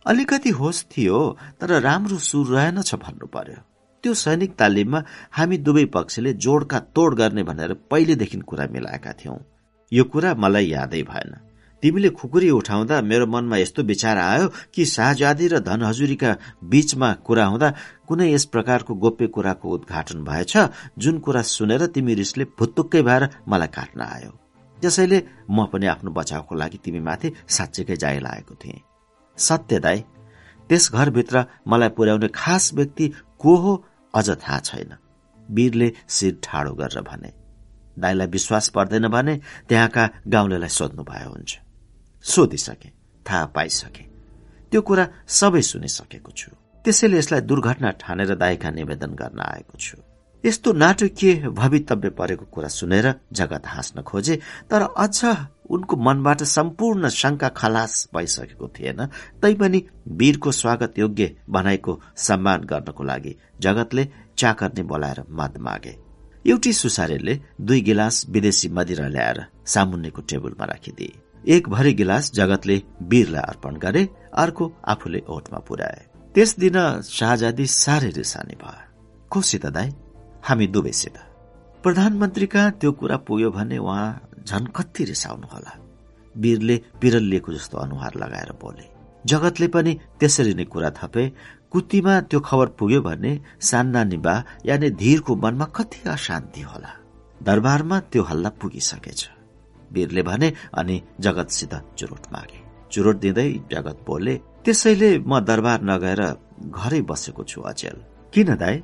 अलिकति 0.06 0.50
होस 0.50 0.86
थियो 0.92 1.20
तर 1.60 1.80
राम्रो 1.82 2.18
सुर 2.20 2.48
रहेनछ 2.48 2.96
भन्नु 2.96 3.28
पर्यो। 3.28 3.71
त्यो 4.04 4.14
सैनिक 4.14 4.56
तालिममा 4.56 5.00
हामी 5.32 5.58
दुवै 5.58 5.86
पक्षले 5.94 6.34
जोडका 6.44 6.80
तोड 6.96 7.16
गर्ने 7.16 7.44
भनेर 7.44 7.74
पहिलेदेखि 7.92 8.38
कुरा 8.50 8.66
मिलाएका 8.74 9.12
थियौं। 9.14 9.38
यो 9.92 10.04
कुरा 10.04 10.34
मलाई 10.36 10.68
यादै 10.68 11.02
भएन। 11.04 11.34
तिमीले 11.84 12.10
खुकुरी 12.10 12.50
उठाउँदा 12.50 13.02
मेरो 13.02 13.26
मनमा 13.28 13.58
यस्तो 13.58 13.84
विचार 13.84 14.18
आयो 14.18 14.48
कि 14.74 14.86
शाहजादी 14.86 15.48
र 15.48 15.60
धनहजुरीका 15.60 16.32
बीचमा 16.64 17.10
कुरा 17.26 17.46
हुँदा 17.46 17.70
कुनै 18.08 18.28
यस 18.34 18.46
प्रकारको 18.54 18.96
गोप्य 18.96 19.28
कुराको 19.28 19.70
उद्घाटन 19.70 20.24
भएछ 20.24 20.54
जुन 20.98 21.20
कुरा 21.20 21.42
सुनेर 21.42 21.86
तिमी 21.94 22.14
रिसले 22.14 22.46
भुत्तुक्कै 22.60 23.02
भएर 23.02 23.24
मलाई 23.48 23.68
काट्न 23.68 24.02
आयो। 24.02 24.32
त्यसैले 24.78 25.18
म 25.50 25.66
पनि 25.74 25.86
आफ्नो 25.88 26.12
बचावको 26.12 26.56
लागि 26.56 26.78
तिमी 26.86 27.00
माथि 27.00 27.34
साँच्चैकै 27.50 27.96
जाइ 27.98 28.20
लागेको 28.20 28.56
थिएँ। 28.56 28.82
सत्य 29.38 29.80
दाई 29.80 30.00
त्यस 30.70 30.92
घरभित्र 30.94 31.46
मलाई 31.68 31.90
पुर्याउने 31.98 32.28
खास 32.36 32.74
व्यक्ति 32.74 33.08
को 33.42 33.56
हो 33.56 33.74
अझ 34.16 34.30
थाहा 34.30 34.60
छैन। 34.60 34.92
वीरले 35.50 35.92
शिर 36.10 36.40
ठाडो 36.44 36.74
गरेर 36.74 37.02
भने 37.02 37.32
दाईलाई 38.00 38.28
विश्वास 38.28 38.70
पर्दैन 38.70 39.08
भने 39.08 39.36
त्यहाँका 39.70 40.04
गाउँलेलाई 40.28 40.70
सोध्नु 40.70 41.04
भयो 41.04 41.30
हुन्छ। 41.30 41.52
सोधिसके 42.26 42.90
थाहा 43.26 43.46
पाइसके। 43.46 44.04
त्यो 44.72 44.82
कुरा 44.82 45.06
सबै 45.28 45.62
सुनिसकेको 45.62 46.32
छु। 46.32 46.52
त्यसैले 46.86 47.18
यसलाई 47.18 47.42
दुर्घटना 47.42 47.90
ठानेर 48.02 48.36
दाईका 48.36 48.70
निवेदन 48.72 49.12
गर्न 49.12 49.40
आएको 49.40 49.76
छु। 49.78 49.98
यस्तो 50.46 50.72
नाटकीय 50.74 51.50
भवितव्य 51.50 52.10
परेको 52.10 52.46
कुरा 52.46 52.68
सुनेर 52.68 53.14
जगत 53.34 53.68
हाँस्न 53.68 54.02
खोजे 54.02 54.36
तर 54.70 54.82
अझ 54.82 55.26
उनको 55.70 55.96
मनबाट 55.98 56.44
सम्पूर्ण 56.44 57.10
शंका 57.12 57.50
खलास 57.50 58.10
भइसकेको 58.16 58.68
थिएन। 58.70 59.06
तैपनि 59.42 59.84
वीरको 60.10 60.52
स्वागत 60.52 61.00
योग्य 61.00 61.36
बनाएको 61.50 62.00
सम्मान 62.18 62.62
गर्नको 62.62 63.04
लागि 63.04 63.36
जगतले 63.62 64.08
चाकर्ने 64.38 64.84
बोलाएर 64.84 65.24
मद 65.30 65.58
मागे। 65.60 65.98
एउटी 66.46 66.74
सुसारेले 66.74 67.40
दुई 67.62 67.82
गिलास 67.82 68.26
विदेशी 68.30 68.70
मदिरा 68.70 69.08
ल्याएर 69.08 69.46
सामुन्नेको 69.66 70.22
टेबलमा 70.22 70.66
राखिदिए। 70.66 71.14
एक 71.48 71.70
भरि 71.70 71.94
गिलास 71.94 72.32
जगतले 72.34 72.82
वीरलाई 73.04 73.42
अर्पण 73.44 73.78
गरे 73.78 74.08
अर्को 74.34 74.74
आफूले 74.88 75.24
ओठमा 75.30 75.60
पुर्याए। 75.60 76.06
त्यस 76.36 76.60
दिन 76.60 77.02
शाहजादी 77.06 77.66
साह्रै 77.68 78.10
रिसानी 78.18 78.56
भयो। 78.56 78.88
कोसित 79.32 79.66
दाई? 79.68 79.94
हामी 80.44 80.68
दुवैसित 80.68 81.18
प्रधानमन्त्रीका 81.84 82.70
त्यो 82.70 82.92
कुरा 82.92 83.18
पुग्यो 83.28 83.50
भने 83.52 83.78
उहाँ 83.78 84.08
झन 84.48 84.66
कति 84.76 85.04
रिसाउनु 85.04 85.48
होला। 85.54 85.74
वीरले 86.36 86.76
पिरल 87.02 87.24
लिएको 87.24 87.54
जस्तो 87.54 87.78
अनुहार 87.78 88.14
लगाएर 88.16 88.52
बोले। 88.62 88.86
जगतले 89.26 89.68
पनि 89.68 89.94
त्यसरी 90.20 90.54
नै 90.54 90.66
कुरा 90.66 90.90
थपे। 90.98 91.24
कुतीमा 91.72 92.20
त्यो 92.30 92.40
खबर 92.40 92.68
पुग्यो 92.80 93.02
भने 93.02 93.32
सान्ना 93.62 94.04
निबा 94.04 94.34
यानि 94.66 94.90
धीरको 95.02 95.36
मनमा 95.36 95.66
कति 95.76 96.10
अशान्ति 96.10 96.62
होला। 96.62 96.92
दरबारमा 97.44 98.00
त्यो 98.12 98.24
हल्ला 98.24 98.50
पुगिसकेछ। 98.62 99.22
वीरले 99.94 100.22
भने 100.24 100.54
अनि 100.74 101.02
जगतसित 101.20 101.74
चुरोट 101.98 102.24
मागे। 102.34 102.60
चुरोट 102.92 103.18
दिँदै 103.20 103.50
जगत 103.72 103.98
बोले 104.08 104.36
त्यसैले 104.66 105.10
म 105.20 105.40
दरबार 105.40 105.80
नगएर 105.84 106.22
घरै 106.70 107.02
बसेको 107.02 107.44
छु 107.44 107.62
अचेल। 107.62 107.98
किन 108.34 108.56
दाई? 108.56 108.84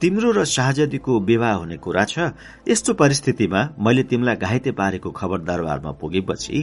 तिम्रो 0.00 0.30
र 0.32 0.44
शाहजदीको 0.44 1.12
विवाह 1.20 1.54
हुने 1.56 1.76
कुरा 1.80 2.04
छ 2.04 2.32
यस्तो 2.68 2.94
परिस्थितिमा 2.94 3.60
मैले 3.80 4.02
तिमीलाई 4.10 4.36
घाइते 4.36 4.70
पारेको 4.76 5.10
खबर 5.10 5.38
दरबारमा 5.48 5.92
पुगेपछि 6.00 6.56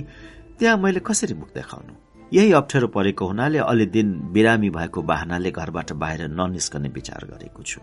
त्यहाँ 0.59 0.77
मैले 0.77 0.99
कसरी 1.01 1.33
मुख 1.33 1.49
देखाउनु? 1.57 1.93
यही 2.33 2.51
अप्ठ्यारो 2.53 2.87
परेको 2.93 3.25
हुनाले 3.25 3.59
अलि 3.61 3.85
दिन 3.89 4.07
बिरामी 4.33 4.69
भएको 4.69 5.01
बाहनाले 5.01 5.51
घरबाट 5.51 5.91
बाहिर 5.97 6.21
ननिस्कने 6.29 6.89
विचार 6.89 7.25
गरेको 7.25 7.63
छु। 7.63 7.81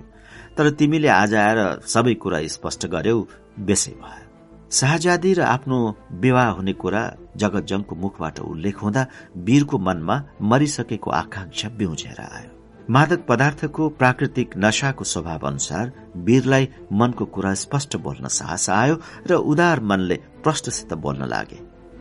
तर 0.57 0.71
तिमीले 0.79 1.09
आज 1.09 1.35
आएर 1.35 1.59
सबै 1.83 2.15
कुरा 2.15 2.47
स्पष्ट 2.47 2.87
गर्यौ 2.87 3.19
बेसै 3.59 3.95
भयो। 3.99 4.27
शाहजादी 4.71 5.33
र 5.35 5.41
आफ्नो 5.51 5.79
विवाह 6.23 6.49
हुने 6.57 6.73
कुरा 6.79 7.03
जगतजङको 7.37 7.95
मुखबाट 7.97 8.39
उल्लेख 8.41 8.77
हुँदा 8.83 9.07
वीरको 9.37 9.79
मनमा 9.79 10.17
मरिसकेको 10.43 11.11
आकांक्षा 11.11 11.69
बिउझेर 11.79 12.21
आयो। 12.21 12.60
मादक 12.91 13.21
पदार्थको 13.29 13.89
प्राकृतिक 13.89 14.57
नशाको 14.57 15.05
स्वभाव 15.05 15.47
अनुसार 15.47 15.93
वीरलाई 16.17 16.69
मनको 16.93 17.25
कुरा 17.25 17.55
स्पष्ट 17.55 17.97
बोल्न 17.97 18.29
साहस 18.29 18.71
आयो 18.71 18.97
र 19.27 19.35
उदार 19.35 19.81
मनले 19.81 20.17
प्रष्टसित 20.43 20.95
बोल्न 20.95 21.25
लागे। 21.25 21.59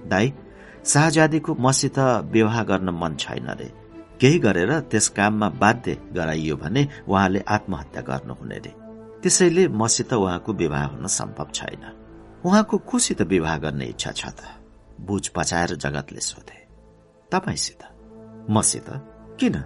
दाई 0.10 0.34
शाहजादीको 0.86 1.56
मसित 1.60 2.00
विवाह 2.34 2.64
गर्न 2.64 2.90
मन 2.90 3.16
छैन 3.16 3.50
रे। 3.50 3.72
केही 4.22 4.40
गरेर 4.40 4.80
त्यस 4.80 5.08
काममा 5.10 5.50
बाध्य 5.62 5.98
गराइयो 6.14 6.56
भने 6.58 6.88
उहाँले 7.08 7.40
आत्महत्या 7.48 8.02
गर्नुहुने 8.02 8.58
रे। 8.58 8.74
त्यसैले 9.22 9.68
मसित 9.68 10.14
उहाँको 10.14 10.54
विवाह 10.54 10.86
हुन 10.86 11.08
सम्भव 11.08 11.48
छैन। 11.54 11.84
उहाँको 12.46 12.78
कोसित 12.78 13.22
विवाह 13.22 13.58
गर्ने 13.58 13.86
इच्छा 13.86 14.12
छ 14.12 14.26
त। 14.26 14.42
बुझ 15.00 15.28
पचाएर 15.28 15.76
जगतले 15.76 16.20
सोधे। 16.20 16.60
तपाईँसित? 17.32 17.82
मसित? 18.50 18.90
किन? 19.40 19.64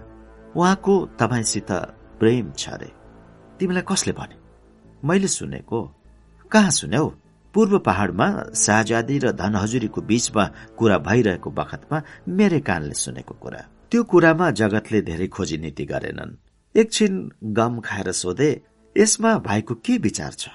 उहाँको 0.56 0.94
तपाईँसित 1.20 1.72
प्रेम 2.20 2.52
छ 2.52 2.68
अरे। 2.68 2.92
तिमीलाई 3.58 3.82
कसले 3.88 4.12
भने? 4.12 4.36
मैले 5.04 5.28
सुनेको। 5.28 5.80
कहाँ 6.50 6.70
सुन्यौ 6.70 7.06
पूर्व 7.54 7.78
पहाड़मा 7.78 8.28
शाहजादी 8.54 9.18
र 9.18 9.32
धनहजुरीको 9.32 10.00
बीचमा 10.00 10.44
कुरा 10.78 10.98
भइरहेको 10.98 11.50
बखतमा 11.50 12.02
मेरै 12.28 12.60
कानले 12.60 12.94
सुनेको 12.94 13.34
कुरा। 13.34 13.60
त्यो 13.90 14.04
कुरामा 14.04 14.50
जगतले 14.50 15.02
धेरै 15.02 15.26
खोजी 15.26 15.58
नीति 15.58 15.84
गरेनन्। 15.84 16.36
एकछिन 16.76 17.30
गम 17.44 17.80
खाएर 17.80 18.12
सोधे 18.12 18.62
यसमा 18.96 19.38
भाइको 19.38 19.74
के 19.74 19.98
विचार 19.98 20.32
छ? 20.32 20.48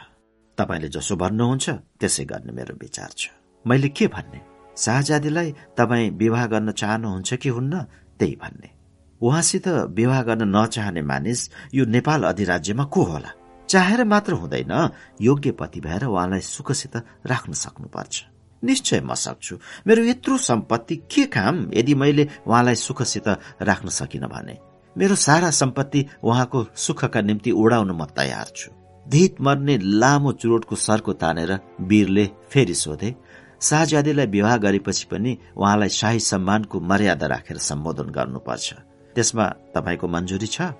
तपाईँले 0.57 0.89
जसो 0.89 1.15
भन्नुहुन्छ 1.15 1.69
त्यसै 1.69 2.26
गर्ने 2.26 2.51
मेरो 2.51 2.76
विचार 2.81 3.09
छ। 3.17 3.30
मैले 3.67 3.89
के 3.89 4.07
भन्ने? 4.07 4.39
शाहजादीलाई 4.77 5.55
तपाईँ 5.77 6.09
विवाह 6.09 6.47
गर्न 6.47 6.71
चाहनुहुन्छ 6.71 7.34
कि 7.34 7.49
हुन्न 7.49 7.84
त्यही 8.19 8.35
भन्ने। 8.35 8.78
उहाँसित 9.22 9.68
विवाह 9.68 10.22
गर्न 10.24 10.56
नचाहने 10.56 11.02
मानिस 11.02 11.50
यो 11.74 11.86
नेपाल 11.86 12.24
अधिराज्यमा 12.24 12.84
को 12.84 13.04
होला? 13.04 13.32
चाहेर 13.70 14.04
मात्र 14.04 14.34
हुँदैन 14.34 14.74
योग्य 15.22 15.52
पति 15.52 15.80
भएर 15.82 16.06
उहाँलाई 16.06 16.40
सुखसित 16.40 16.96
राख्न 17.26 17.54
सक्नुपर्छ। 17.54 18.24
निश्चय 18.64 19.02
म 19.02 19.14
सक्छु। 19.14 19.58
मेरो 19.88 20.04
यत्रो 20.04 20.38
सम्पत्ति 20.38 20.96
के 20.96 21.26
काम 21.26 21.70
यदि 21.74 21.96
मैले 21.96 22.28
उहाँलाई 22.48 22.76
सुखसित 22.76 23.28
राख्न 23.62 23.90
सकिन 23.90 24.26
भने? 24.28 24.58
मेरो 24.98 25.16
सारा 25.16 25.50
सम्पत्ति 25.52 26.06
उहाँको 26.24 26.66
सुखका 26.76 27.22
निम्ति 27.22 27.52
उडाउन 27.52 27.91
म 27.91 28.06
तयार 28.06 28.52
छु। 28.56 28.72
धित 29.06 29.41
मर्ने 29.41 29.78
लामो 29.78 30.32
चुरोटको 30.32 30.76
सर्को 30.76 31.14
तानेर 31.14 31.60
वीरले 31.82 32.30
फेरि 32.50 32.74
सोधे 32.74 33.16
शाहजादीलाई 33.62 34.28
विवाह 34.28 34.58
गरेपछि 34.58 35.08
पनि 35.12 35.38
उहाँलाई 35.58 35.90
शाही 35.90 36.20
सम्मानको 36.20 36.80
मर्यादा 36.80 37.28
राखेर 37.28 37.58
सम्बोधन 37.58 38.10
गर्नुपर्छ। 38.10 38.74
त्यसमा 39.20 39.46
तपाईँको 39.76 40.08
मन्जुरी 40.08 40.48
छ। 40.48 40.72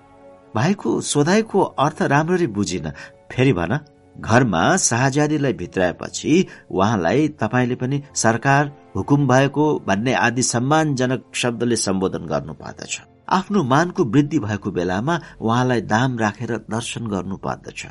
भाइको 0.56 0.90
सोधाइको 1.04 1.60
अर्थ 1.86 2.02
राम्ररी 2.16 2.48
बुझिन। 2.58 2.92
फेरि 3.32 3.54
भन 3.54 3.80
घरमा 4.16 4.62
शाहजादीलाई 4.78 5.54
भित्राएपछि 5.54 6.32
उहाँलाई 6.72 7.28
तपाईँले 7.42 7.76
पनि 7.76 8.02
सरकार 8.16 8.72
हुकुम 8.96 9.28
भएको 9.28 9.66
भन्ने 9.88 10.14
आदि 10.14 10.44
सम्मानजनक 10.44 11.24
शब्दले 11.34 11.76
सम्बोधन 11.76 12.26
गर्नु 12.32 12.54
पर्दछ 12.54 13.00
आफ्नो 13.30 13.64
मानको 13.64 14.04
वृद्धि 14.06 14.40
भएको 14.40 14.72
बेलामा 14.72 15.20
उहाँलाई 15.40 15.82
दाम 15.94 16.18
राखेर 16.20 16.52
दर्शन 16.68 17.08
गर्नु 17.08 17.38
पर्दछ 17.38 17.86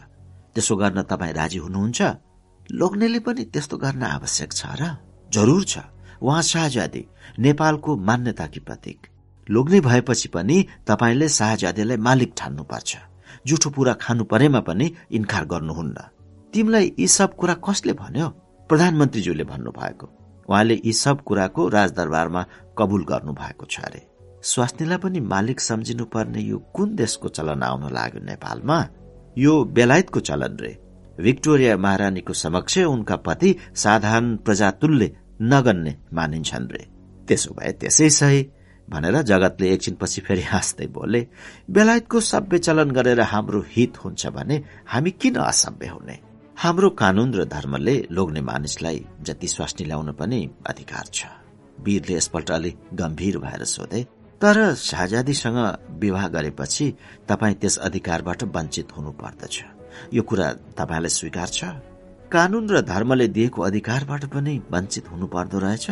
त्यसो 0.54 0.76
गर्न 0.76 1.02
तपाईँ 1.02 1.32
राजी 1.32 1.58
हुनुहुन्छ? 1.58 2.00
लोग्नेले 2.72 3.20
पनि 3.20 3.44
त्यस्तो 3.52 3.76
गर्न 3.78 4.02
आवश्यक 4.02 4.52
छ 4.52 4.62
र? 4.80 4.82
जरुर 5.32 5.64
छ। 5.64 5.78
उहाँ 6.22 6.42
शाहजादी 6.42 7.02
नेपालको 7.38 7.96
मान्यताकी 7.96 8.60
प्रतीक। 8.60 8.98
लोग्ने 9.50 9.80
भएपछि 9.80 10.28
पनि 10.28 10.56
तपाईँले 10.86 11.28
शाहजादेलाई 11.28 11.96
मालिक 11.96 12.34
ठान्नुपर्छ। 12.36 12.96
जुठो 13.46 13.70
पुरा 13.70 13.92
खानु 13.94 14.24
परेमा 14.24 14.60
पनि 14.60 14.86
इन्कार 15.10 15.44
गर्नुहुन्न। 15.44 15.98
तिमीलाई 16.52 16.92
यी 16.98 17.06
सब 17.08 17.36
कुरा 17.36 17.54
कसले 17.66 17.92
भन्यो? 17.92 18.28
प्रधानमन्त्रीज्यूले 18.70 19.44
भन्नु 19.44 19.70
भएको 19.70 20.06
उहाँले 20.48 20.74
यी 20.84 20.92
सब 20.92 21.22
कुराको 21.22 21.68
राजदरबारमा 21.68 22.42
कबुल 22.78 23.04
गर्नु 23.04 23.32
भएको 23.32 23.66
छ 23.66 23.80
अरे। 23.80 24.00
स्वास्नीलाई 24.42 24.98
पनि 24.98 25.20
मालिक 25.20 25.60
सम्झिनु 25.60 26.04
पर्ने 26.04 26.40
यो 26.40 26.58
कुन 26.74 26.94
देशको 26.96 27.28
चलन 27.28 27.62
आउन 27.62 27.92
लाग्यो 27.92 28.24
नेपालमा? 28.24 28.78
यो 29.38 29.64
बेलायतको 29.64 30.20
चलन 30.20 30.56
रे। 30.60 30.72
भिक्टोरिया 31.20 31.76
महारानीको 31.76 32.32
समक्ष 32.32 32.78
उनका 32.78 33.16
पति 33.16 33.54
साधारण 33.74 34.36
प्रजातुल्य 34.36 35.10
नगन्ने 35.42 35.96
मानिन्छन् 36.12 36.70
रे। 36.72 36.82
त्यसो 37.28 37.54
भए 37.54 37.72
त्यसै 37.72 38.10
सही। 38.10 38.42
भनेर 38.90 39.22
जगतले 39.22 39.72
एकछिनपछि 39.72 40.20
फेरि 40.20 40.42
हाँस्दै 40.42 40.86
बोले 40.86 41.26
बेलायतको 41.70 42.20
सभ्य 42.20 42.58
चलन 42.58 42.90
गरेर 42.90 43.20
हाम्रो 43.20 43.64
हित 43.68 43.96
हुन्छ 44.04 44.26
भने 44.26 44.62
हामी 44.86 45.10
किन 45.10 45.34
असभ्य 45.34 45.86
हुने? 45.86 46.18
हाम्रो 46.56 46.90
कानून 46.90 47.34
र 47.34 47.44
धर्मले 47.44 47.96
लोग्ने 48.10 48.40
मानिसलाई 48.40 49.04
जति 49.22 49.48
स्वास्नी 49.48 49.86
ल्याउन 49.86 50.12
पनि 50.12 50.40
अधिकार 50.66 51.06
छ। 51.12 51.26
वीरले 51.80 52.14
यसपल्ट 52.16 52.50
अलि 52.50 52.74
गम्भीर 52.94 53.38
भएर 53.38 53.64
सोधे 53.64 54.02
तर 54.40 54.74
शाहजादीसँग 54.74 55.58
विवाह 56.00 56.28
गरेपछि 56.28 56.86
तपाईँ 57.28 57.54
त्यस 57.54 57.76
अधिकारबाट 57.78 58.42
वञ्चित 58.56 58.96
हुनु 58.96 59.10
पर्दछ 59.20 59.62
यो 60.14 60.22
कुरा 60.22 60.48
तपाईँलाई 60.78 61.10
स्वीकार 61.10 61.48
छ? 61.48 61.64
कानून 62.32 62.68
र 62.70 62.80
धर्मले 62.82 63.28
दिएको 63.28 63.62
अधिकारबाट 63.62 64.24
पनि 64.24 64.58
वञ्चित 64.70 65.10
हुनु 65.10 65.26
पर्दो 65.26 65.58
रहेछ? 65.58 65.86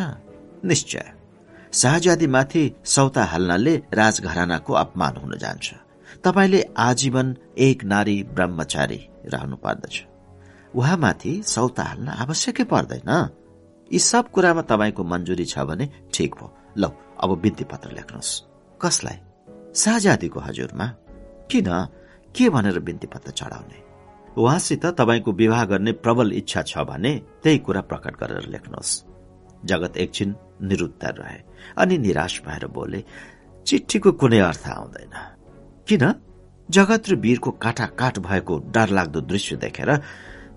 निश्चय। 0.65 1.16
शाहजादीमाथि 1.77 2.63
सौता 2.85 3.23
हाल्नाले 3.23 3.75
राजघरानाको 3.93 4.73
अपमान 4.73 5.15
हुन 5.17 5.37
जान्छ। 5.37 5.73
तपाईँले 6.23 6.61
आजीवन 6.77 7.35
एक 7.57 7.83
नारी 7.83 8.15
ब्रह्मचारी 8.35 8.99
रहनु 9.33 9.55
पर्दछ। 9.55 9.95
उहाँमाथि 10.75 11.33
सौता 11.45 11.83
हाल्न 11.83 12.07
आवश्यकै 12.23 12.63
पर्दैन। 12.63 13.11
यी 13.91 13.99
सब 13.99 14.31
कुरामा 14.31 14.61
तपाईँको 14.61 15.03
मन्जुरी 15.03 15.45
छ 15.45 15.59
भने 15.59 15.85
ठिक 16.13 16.35
भयो। 16.35 16.47
लौ 16.77 16.89
अब 17.21 17.29
बिन्ती 17.41 17.63
पत्र 17.63 17.89
लेख्नुहोस्। 17.91 18.31
कसलाई? 18.81 19.17
शाहजादीको 19.75 20.39
हजुरमा? 20.39 20.87
किन? 21.51 21.69
के 22.35 22.49
भनेर 22.49 22.79
बिन्ती 22.79 23.07
पत्र 23.07 23.31
चढाउने? 23.31 23.77
उहाँसित 24.37 24.85
तपाईँको 24.97 25.31
विवाह 25.31 25.65
गर्ने 25.65 25.91
प्रबल 25.91 26.33
इच्छा 26.33 26.61
छ 26.61 26.77
भने 26.89 27.13
त्यही 27.43 27.57
कुरा 27.57 27.81
प्रकट 27.81 28.13
गरेर 28.17 28.49
लेख्नुहोस्। 28.49 28.91
जगत 29.65 29.97
एकछिन 29.97 30.35
निरुत्तर 30.61 31.13
रहे 31.13 31.39
अनि 31.77 31.97
निराश 31.97 32.41
भएर 32.47 32.67
बोले 32.67 33.03
चिठीको 33.65 34.11
कुनै 34.11 34.39
अर्थ 34.39 34.67
आउँदैन। 34.67 35.13
किन? 35.87 36.13
जगत 36.69 37.09
र 37.09 37.15
वीरको 37.15 37.51
काटा 37.51 37.85
काट 37.85 38.19
भएको 38.19 38.57
डरलाग्दो 38.57 39.21
दृश्य 39.21 39.55
देखेर 39.55 39.95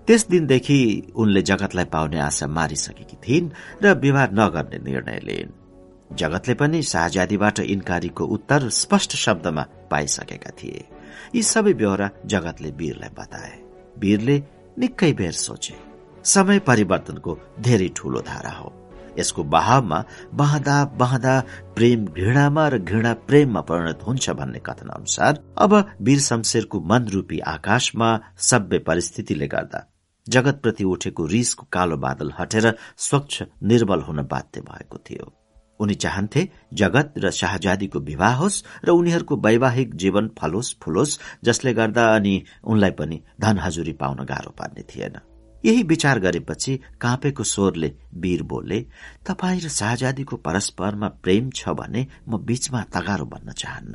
त्यस 0.07 0.27
दिनदेखि 0.27 1.11
उनले 1.15 1.41
जगतलाई 1.41 1.85
पाउने 1.85 2.19
आशा 2.19 2.47
मारिसकेकी 2.47 3.17
थिइन् 3.27 3.49
र 3.83 3.93
विवाह 3.93 4.27
नगर्ने 4.33 4.77
निर्णय 4.79 5.19
लिइन्। 5.23 6.15
जगतले 6.15 6.53
पनि 6.53 6.81
शाहजादीबाट 6.81 7.59
इन्कारीको 7.59 8.25
उत्तर 8.25 8.69
स्पष्ट 8.69 9.11
शब्दमा 9.15 9.65
पाइसकेका 9.91 10.49
थिए। 10.49 10.87
यी 11.35 11.43
सबै 11.43 11.73
बेहोरा 11.73 12.09
जगतले 12.25 12.71
वीरलाई 12.71 13.09
बताए। 13.09 13.59
वीरले 13.99 14.43
निकै 14.79 15.13
बेर 15.13 15.31
सोचे। 15.31 15.75
समय 16.23 16.59
परिवर्तनको 16.59 17.39
धेरै 17.59 17.89
ठूलो 17.95 18.19
धारा 18.21 18.51
हो। 18.51 18.80
यसको 19.19 19.43
बहावमा 19.43 20.03
बहदा 20.33 20.77
बहदा 20.99 21.39
प्रेम 21.75 22.05
घृणामा 22.07 22.67
र 22.67 22.77
घृणा 22.79 23.13
प्रेममा 23.27 23.61
परिणत 23.69 24.03
हुन्छ 24.07 24.29
भन्ने 24.39 24.59
कथन 24.65 24.89
अनुसार 24.95 25.43
अब 25.57 25.73
वीर 26.01 26.19
शमशेरको 26.19 26.79
मनरूपी 26.91 27.39
आकाशमा 27.55 28.09
सभ्य 28.49 28.79
परिस्थितिले 28.87 29.47
गर्दा 29.47 29.87
जगतप्रति 30.27 30.83
उठेको 30.83 31.25
रिसको 31.25 31.65
कालो 31.71 31.97
बादल 31.97 32.31
हटेर 32.39 32.73
स्वच्छ 32.97 33.43
निर्बल 33.63 34.01
हुन 34.01 34.21
बाध्य 34.31 34.61
भएको 34.61 34.97
थियो। 35.09 35.33
उनी 35.79 35.95
चाहन्थे 35.95 36.47
जगत 36.73 37.13
र 37.17 37.31
शाहजादीको 37.31 37.99
विवाह 37.99 38.35
होस् 38.35 38.63
र 38.85 38.89
उनीहरूको 38.91 39.35
वैवाहिक 39.45 39.95
जीवन 39.95 40.29
फलोस् 40.39 40.75
फुलोस् 40.83 41.19
जसले 41.43 41.73
गर्दा 41.73 42.05
अनि 42.15 42.35
उनलाई 42.63 42.91
पनि 43.01 43.21
धन 43.41 43.59
हजुरी 43.59 43.93
पाउन 43.93 44.25
गाह्रो 44.25 44.51
पार्ने 44.59 44.83
थिएन। 44.85 45.19
यही 45.65 45.83
विचार 45.83 46.19
गरेपछि 46.19 46.73
काँपेको 47.01 47.43
स्वरले 47.43 47.89
वीर 48.15 48.43
बोले 48.43 48.79
तपाईँ 49.25 49.61
र 49.61 49.67
शाहजादीको 49.69 50.35
परस्परमा 50.37 51.07
प्रेम 51.23 51.49
छ 51.55 51.69
भने 51.79 52.07
म 52.27 52.37
बीचमा 52.37 52.81
तगारो 52.93 53.25
बन्न 53.25 53.51
चाहन्न। 53.51 53.93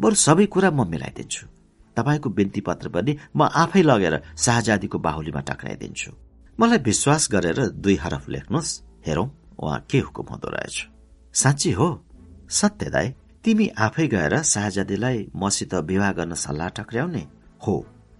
बरु 0.00 0.14
सबै 0.14 0.46
कुरा 0.46 0.70
म 0.70 0.86
मिलाइदिन्छु। 0.86 1.46
तपाईँको 1.96 2.28
बिन्ती 2.30 2.60
पत्र 2.60 2.88
पनि 2.88 3.12
म 3.36 3.42
आफै 3.42 3.82
लगेर 3.82 4.14
शाहजादीको 4.38 4.98
बाहुलीमा 4.98 5.40
टक्राइदिन्छु। 5.50 6.10
मलाई 6.58 6.78
विश्वास 6.78 7.28
गरेर 7.32 7.58
दुई 7.82 7.96
हरफ 8.02 8.28
लेख्नुहोस्। 8.28 8.70
हेरौं 9.06 9.28
उहाँ 9.58 9.80
के 9.90 9.98
हुकुम 9.98 10.26
हुँदो 10.30 10.48
रहेछ। 10.48 10.76
साँच्ची 11.34 11.70
हो? 11.72 11.88
सत्य 12.50 12.90
दाई 12.90 13.08
तिमी 13.44 13.66
आफै 13.78 14.06
गएर 14.08 14.42
शाहजादीलाई 14.42 15.18
मसित 15.36 15.74
विवाह 15.74 16.12
गर्न 16.12 16.34
सल्लाह 16.34 16.68
टक्राउने 16.78 17.22
हो 17.62 17.74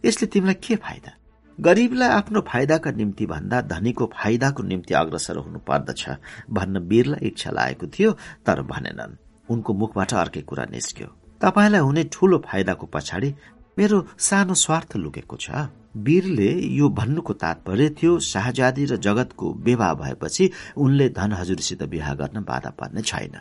यसले 0.04 0.26
तिमीलाई 0.26 0.54
के 0.54 0.76
फाइदा? 0.76 1.17
गरीबलाई 1.59 2.09
आफ्नो 2.09 2.40
फाइदाका 2.48 2.90
निम्ति 2.90 3.26
भन्दा 3.26 3.60
धनीको 3.70 4.06
फाइदाको 4.14 4.62
निम्ति 4.62 4.94
अग्रसर 4.94 5.36
हुनु 5.36 5.59
पर्दछ 5.59 6.02
भन्न 6.51 6.78
वीरलाई 6.90 7.26
इच्छा 7.28 7.51
लागेको 7.51 7.86
थियो 7.94 8.10
तर 8.47 8.62
भनेनन्। 8.62 9.18
उनको 9.51 9.74
मुखबाट 9.74 10.14
अर्कै 10.14 10.43
कुरा 10.47 10.64
निस्क्यो। 10.70 11.09
तपाईँलाई 11.43 11.80
हुने 11.80 12.05
ठूलो 12.14 12.39
फाइदाको 12.47 12.86
पछाडि 12.94 13.35
मेरो 13.78 13.98
सानो 14.18 14.55
स्वार्थ 14.55 14.97
लुकेको 14.97 15.36
छ। 15.36 15.66
वीरले 15.98 16.51
यो 16.78 16.89
भन्नुको 16.94 17.32
तात्पर्य 17.35 17.90
थियो 17.98 18.18
शाहजादी 18.22 18.85
र 18.86 18.97
जगतको 18.97 19.47
विवाह 19.59 19.94
भएपछि 19.94 20.51
उनले 20.78 21.09
धन 21.10 21.32
हजुरसित 21.32 21.82
विवाह 21.85 22.14
गर्न 22.14 22.44
बाधा 22.47 22.70
पर्ने 22.78 23.02
छैन। 23.02 23.35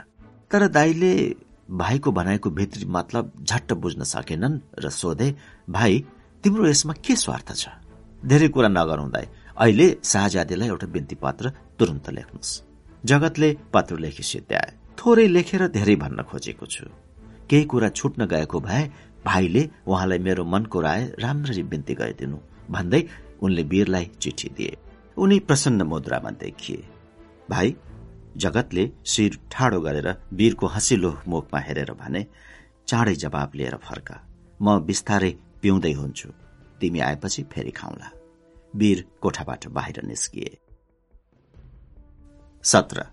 तर 0.52 0.68
दाईले 0.68 1.14
भाइको 1.70 2.12
भनाइको 2.12 2.50
भित्री 2.50 2.86
मतलब 2.90 3.34
झट्ट 3.44 3.74
बुझ्न 3.74 4.04
सकेनन् 4.10 4.60
र 4.80 4.90
सोधे 4.90 5.36
भाइ 5.70 6.04
तिम्रो 6.44 6.68
यसमा 6.68 6.94
के 7.06 7.16
स्वार्थ 7.16 7.54
छ? 7.54 7.68
धेरै 8.28 8.48
कुरा 8.56 8.70
नगराउँदै 8.70 9.26
अहिले 9.64 9.88
शाहजादीलाई 10.04 10.68
एउटा 10.68 10.88
बिन्ती 10.96 11.16
पत्र 11.24 11.46
तुरन्त 11.80 12.08
लेख्नुहोस्। 12.18 12.52
जगतले 13.04 13.50
पत्र 13.74 13.96
लेखी 14.04 14.24
सिद्ध्याए 14.32 14.70
थोरै 15.00 15.28
लेखेर 15.36 15.62
धेरै 15.78 15.96
भन्न 16.04 16.20
खोजेको 16.30 16.66
छु। 16.74 16.84
केही 17.50 17.66
कुरा 17.72 17.90
छुट्न 17.98 18.22
गएको 18.34 18.60
भए 18.68 18.84
भाइले 19.26 19.62
उहाँलाई 19.88 20.20
मेरो 20.28 20.44
मनको 20.44 20.78
राय 20.82 21.02
राम्ररी 21.24 21.64
बिन्ती 21.72 21.94
गरिदिनु। 22.02 22.38
भन्दै 22.76 23.02
उनले 23.44 23.64
वीरलाई 23.72 24.06
चिठी 24.22 24.50
दिए। 24.58 24.72
उनी 25.18 25.38
प्रसन्न 25.48 25.82
मुद्रामा 25.88 26.32
देखिए। 26.44 26.84
भाइ 27.50 27.68
जगतले 28.44 28.84
शिर 29.06 29.40
ठाडो 29.52 29.80
गरेर 29.82 30.08
वीरको 30.34 30.66
हँसिलो 30.76 31.12
मुखमा 31.32 31.60
हेरेर 31.68 31.92
भने 32.02 32.22
चाँडै 32.88 33.16
जवाब 33.24 33.50
लिएर 33.56 33.76
फर्का। 33.88 34.16
म 34.62 34.80
बिस्तारै 34.84 35.32
पिउँदै 35.62 35.94
हुन्छु। 35.94 36.30
तिमी 36.82 37.00
आएपछि 37.00 37.44
फेरि 37.52 37.72
खाउँला। 37.72 38.17
वीर 38.78 39.06
कोठाबाट 39.22 39.68
बाहिर 39.68 40.02
निस्किए। 40.06 40.58
सत्र 42.64 43.06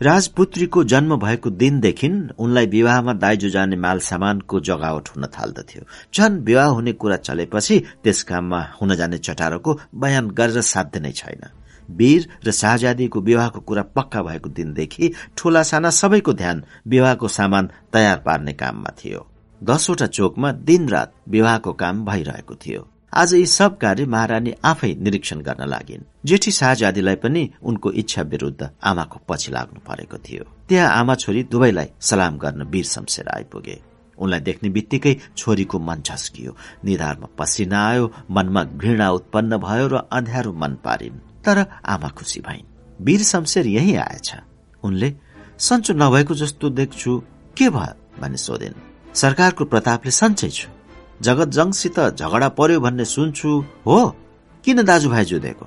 राजपुत्रीको 0.00 0.82
जन्म 0.84 1.16
भएको 1.16 1.50
दिनदेखि 1.52 2.08
उनलाई 2.38 2.66
विवाहमा 2.66 3.12
दाइजो 3.12 3.48
जाने 3.48 3.76
माल 3.76 3.98
सामानको 4.00 4.60
जगावट 4.60 5.08
हुन 5.08 5.26
थाल्दथ्यो। 5.28 5.82
झन 6.14 6.38
विवाह 6.40 6.66
हुने 6.66 6.92
कुरा 6.92 7.16
चलेपछि 7.18 7.78
त्यस 8.04 8.22
काममा 8.22 8.60
हुन 8.80 8.94
जाने 8.94 9.18
चटारोको 9.18 9.78
बयान 9.94 10.30
गरेर 10.30 10.60
साध्य 10.64 11.00
नै 11.00 11.12
छैन। 11.12 11.42
वीर 11.90 12.28
र 12.46 12.50
शाहजादीको 12.50 13.20
विवाहको 13.20 13.60
कुरा 13.60 13.82
पक्का 13.96 14.22
भएको 14.22 14.48
दिनदेखि 14.48 15.12
ठूला 15.36 15.62
साना 15.62 15.90
सबैको 15.90 16.32
ध्यान 16.32 16.64
विवाहको 16.86 17.28
सामान 17.28 17.70
तयार 17.92 18.18
पार्ने 18.26 18.52
काममा 18.52 18.90
थियो। 18.98 19.26
दसवटा 19.60 20.06
चोकमा 20.06 20.52
दिनरात 20.64 21.12
विवाहको 21.28 21.72
काम 21.72 22.04
भइरहेको 22.04 22.54
थियो। 22.56 22.82
आज 23.14 23.34
यी 23.34 23.46
सब 23.46 23.78
कार्य 23.78 24.06
महारानी 24.06 24.54
आफै 24.64 24.94
निरीक्षण 24.94 25.40
गर्न 25.40 25.68
लागिन्। 25.68 26.02
जेठी 26.24 26.50
शाहजादीलाई 26.50 27.14
पनि 27.14 27.50
उनको 27.62 27.92
इच्छा 27.92 28.22
विरूद्ध 28.22 28.70
आमाको 28.82 29.20
पछि 29.28 29.52
लाग्नु 29.52 29.80
परेको 29.80 30.16
थियो। 30.16 30.44
त्यहाँ 30.68 30.90
आमा 30.90 31.14
छोरी 31.14 31.42
दुवैलाई 31.42 31.86
सलाम 32.00 32.38
गर्न 32.38 32.62
वीर 32.62 32.84
शमशेर 32.84 33.28
आइपुगे। 33.28 33.82
उनलाई 34.18 34.40
देख्ने 34.40 34.68
बित्तिकै 34.70 35.16
छोरीको 35.36 35.78
मन 35.78 36.02
झस्कियो। 36.06 36.56
निधारमा 36.84 37.28
पसिना 37.38 37.88
आयो 37.88 38.12
मनमा 38.30 38.64
घृणा 38.64 39.10
उत्पन्न 39.10 39.56
भयो 39.56 39.86
र 39.88 39.96
अँध्यारो 39.96 40.52
मन 40.52 40.78
पारिन्। 40.84 41.44
तर 41.44 41.66
आमा 41.86 42.08
खुसी 42.08 42.40
भइन्। 42.40 42.66
वीर 43.04 43.22
शमशेर 43.22 43.66
यही 43.66 43.96
आएछ। 43.96 44.34
उनले 44.82 45.14
सन्चो 45.58 45.94
नभएको 45.94 46.34
जस्तो 46.34 46.70
देख्छु। 46.70 47.22
के 47.56 47.70
भयो? 47.70 48.20
भने 48.20 48.36
सोधिन्। 48.36 49.14
सरकारको 49.14 49.64
प्रतापले 49.64 50.10
सन्चै 50.10 50.48
छु। 50.48 50.79
जगत 51.22 51.48
जङसित 51.48 52.00
झगडा 52.00 52.48
पर्यो 52.48 52.80
भन्ने 52.80 53.04
सुन्छु। 53.04 53.64
हो? 53.86 54.16
किन 54.64 54.82
दाजुभाइ 54.82 55.24
जुधेको 55.24 55.66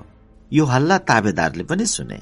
यो 0.53 0.65
हल्ला 0.65 0.97
ताबेदारले 0.97 1.63
पनि 1.63 1.85
सुने। 1.85 2.19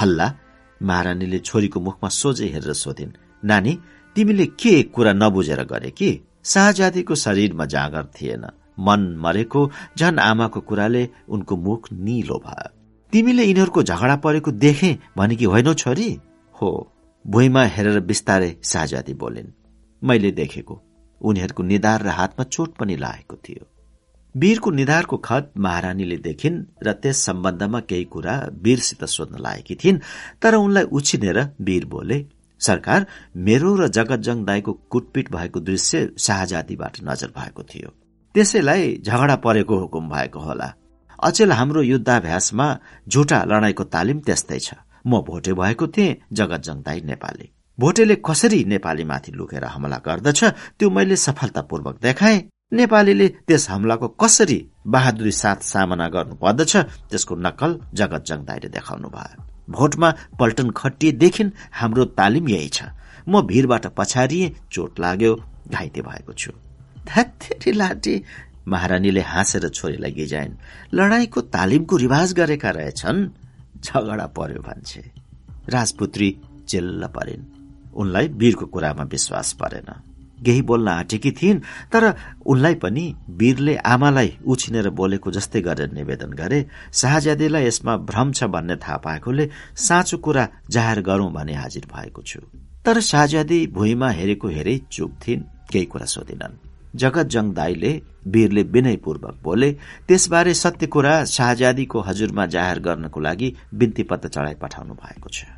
हल्ला? 0.00 0.34
महारानीले 0.82 1.38
छोरीको 1.38 1.80
मुखमा 1.80 2.08
सोझै 2.08 2.46
हेरेर 2.46 2.72
सोधिन् 2.72 3.10
नानी 3.44 3.78
तिमीले 4.14 4.46
के 4.46 4.82
कुरा 4.82 5.12
नबुझेर 5.12 5.64
गरे 5.64 5.90
कि? 5.90 6.20
शाहजादीको 6.44 7.14
शरीरमा 7.14 7.64
जाँगर 7.64 8.04
थिएन। 8.04 8.44
मन 8.80 9.16
मरेको 9.18 9.70
झन 9.98 10.18
आमाको 10.18 10.60
कुराले 10.60 11.08
उनको 11.28 11.56
मुख 11.56 11.92
निलो 11.92 12.42
भयो। 12.46 12.68
तिमीले 13.12 13.44
यिनीहरूको 13.44 13.82
झगडा 13.82 14.16
परेको 14.16 14.50
देखे 14.50 14.98
भने 15.16 15.36
कि 15.36 15.44
होइनौ 15.44 15.74
छोरी? 15.74 16.18
हो। 16.62 16.92
भुइँमा 17.26 17.64
हेरेर 17.64 18.00
बिस्तारै 18.00 18.56
शाहजादी 18.64 19.14
बोलिन्। 19.14 19.52
मैले 20.04 20.30
देखेको। 20.30 20.82
उनीहरूको 21.20 21.62
निधार 21.62 22.02
र 22.02 22.08
हातमा 22.08 22.44
चोट 22.44 22.76
पनि 22.76 22.96
लागेको 22.96 23.36
थियो। 23.36 23.66
वीरको 24.34 24.70
निधारको 24.70 25.16
खत 25.16 25.52
महारानीले 25.58 26.16
देखिन् 26.16 26.64
र 26.82 26.92
त्यस 26.92 27.24
सम्बन्धमा 27.24 27.80
केही 27.80 28.04
कुरा 28.04 28.34
वीरसित 28.62 29.04
सोध्न 29.04 29.42
लागेकी 29.42 29.74
थिइन् 29.74 29.98
तर 30.42 30.54
उनलाई 30.54 30.84
उछिनेर 30.92 31.38
वीर 31.60 31.84
बोले 31.84 32.24
सरकार 32.60 33.06
मेरो 33.36 33.74
र 33.76 33.88
जगतजङ 33.88 34.44
दाईको 34.44 34.72
कुटपिट 34.90 35.30
भएको 35.32 35.60
दृश्य 35.60 36.08
शाहजादीबाट 36.18 37.00
नजर 37.02 37.30
भएको 37.36 37.62
थियो। 37.62 37.90
त्यसैलाई 38.34 38.96
झगडा 39.06 39.36
परेको 39.36 39.78
हुकुम 39.78 40.08
भएको 40.08 40.40
होला। 40.40 40.72
अचेल 41.18 41.52
हाम्रो 41.52 41.82
युद्धाभ्यासमा 41.82 42.66
झुटा 43.08 43.44
लडाईँको 43.44 43.84
तालिम 43.84 44.18
त्यस्तै 44.20 44.58
छ। 44.58 44.74
म 45.06 45.22
भोटे 45.26 45.52
भएको 45.52 45.86
थिएँ 45.86 46.16
जगतजङ 46.32 46.82
दाई 46.82 47.00
नेपाली। 47.00 47.46
भोटेले 47.78 48.14
कसरी 48.26 48.64
नेपालीमाथि 48.64 49.32
लुकेर 49.32 49.64
हमला 49.64 49.96
गर्दछ 50.06 50.44
त्यो 50.78 50.90
मैले 50.90 51.16
सफलतापूर्वक 51.16 51.98
देखाए। 52.02 52.36
नेपालीले 52.72 53.28
त्यस 53.48 53.68
हमलाको 53.70 54.08
कसरी 54.22 54.58
बहादुरी 54.86 55.32
साथ 55.32 55.62
सामना 55.64 56.08
गर्नु 56.08 56.34
पर्दछ 56.34 56.76
त्यसको 57.10 57.34
नक्कल 57.36 57.70
जगत 57.94 58.22
जङदाईले 58.28 58.68
देखाउनु 58.68 59.08
भयो। 59.08 59.38
भोटमा 59.70 60.10
पल्टन 60.40 60.70
खटिएदेखि 60.70 61.44
हाम्रो 61.72 62.04
तालिम 62.18 62.48
यही 62.48 62.68
छ। 62.68 62.78
म 63.28 63.42
भीरबाट 63.46 63.86
पछारिए 63.96 64.54
चोट 64.72 65.00
लाग्यो 65.00 65.34
घाइते 65.68 66.00
भएको 66.00 66.32
छु। 66.32 66.52
लाटी 67.72 68.14
महारानीले 68.68 69.20
हाँसेर 69.20 69.68
छोरीलाई 69.68 70.12
गिजाइन्। 70.12 70.58
लडाईँको 70.94 71.40
तालिमको 71.40 71.96
रिवाज 71.96 72.32
गरेका 72.32 72.70
रहेछन्। 72.70 73.28
झगडा 73.84 74.26
पर्यो 74.36 74.60
भन्छे। 74.62 75.00
राजपुत्री 75.68 76.28
चिल्ल 76.68 77.06
परिन्। 77.16 77.57
उनलाई 77.98 78.28
वीरको 78.40 78.66
कुरामा 78.66 79.04
विश्वास 79.12 79.52
परेन। 79.60 79.90
केही 80.38 80.62
बोल्न 80.62 80.88
आँटेकी 80.88 81.30
थिइन् 81.32 81.60
तर 81.92 82.04
उनलाई 82.46 82.74
पनि 82.82 83.04
वीरले 83.38 83.74
आमालाई 83.84 84.30
उछिनेर 84.46 84.88
बोलेको 84.94 85.30
जस्तै 85.30 85.60
गरेर 85.60 85.90
निवेदन 85.92 86.32
गरे। 86.38 86.60
शाहजादीलाई 86.94 87.66
यसमा 87.66 87.96
भ्रम 88.06 88.32
छ 88.32 88.44
भन्ने 88.46 88.76
थाहा 88.78 88.96
पाएकोले 89.04 89.48
साँचो 89.76 90.16
कुरा 90.18 90.48
जाहेर 90.70 91.00
गरौं 91.02 91.32
भने 91.32 91.54
हाजिर 91.54 91.86
भएको 91.90 92.22
छु। 92.22 92.40
तर 92.86 93.00
शाहजादी 93.02 93.66
भुइँमा 93.74 94.10
हेरेको 94.10 94.48
हेरै 94.48 94.78
चुप 94.92 95.18
थिइन् 95.26 95.42
केही 95.72 95.84
कुरा 95.84 96.06
सोधिनन्। 96.06 96.58
जगतजङ 96.96 97.52
दाईले 97.52 97.92
वीरले 98.26 98.62
विनयपूर्वक 98.74 99.36
बोले 99.42 99.72
त्यसबारे 100.08 100.54
सत्य 100.54 100.86
कुरा 100.86 101.14
शाहजादीको 101.26 102.00
हजुरमा 102.00 102.46
जाहेर 102.46 102.78
गर्नको 102.80 103.20
लागि 103.20 103.54
बिन्ती 103.74 104.02
पत्र 104.10 104.28
चढाइ 104.28 104.54
पठाउनु 104.62 104.94
भएको 104.94 105.28
छ। 105.28 105.57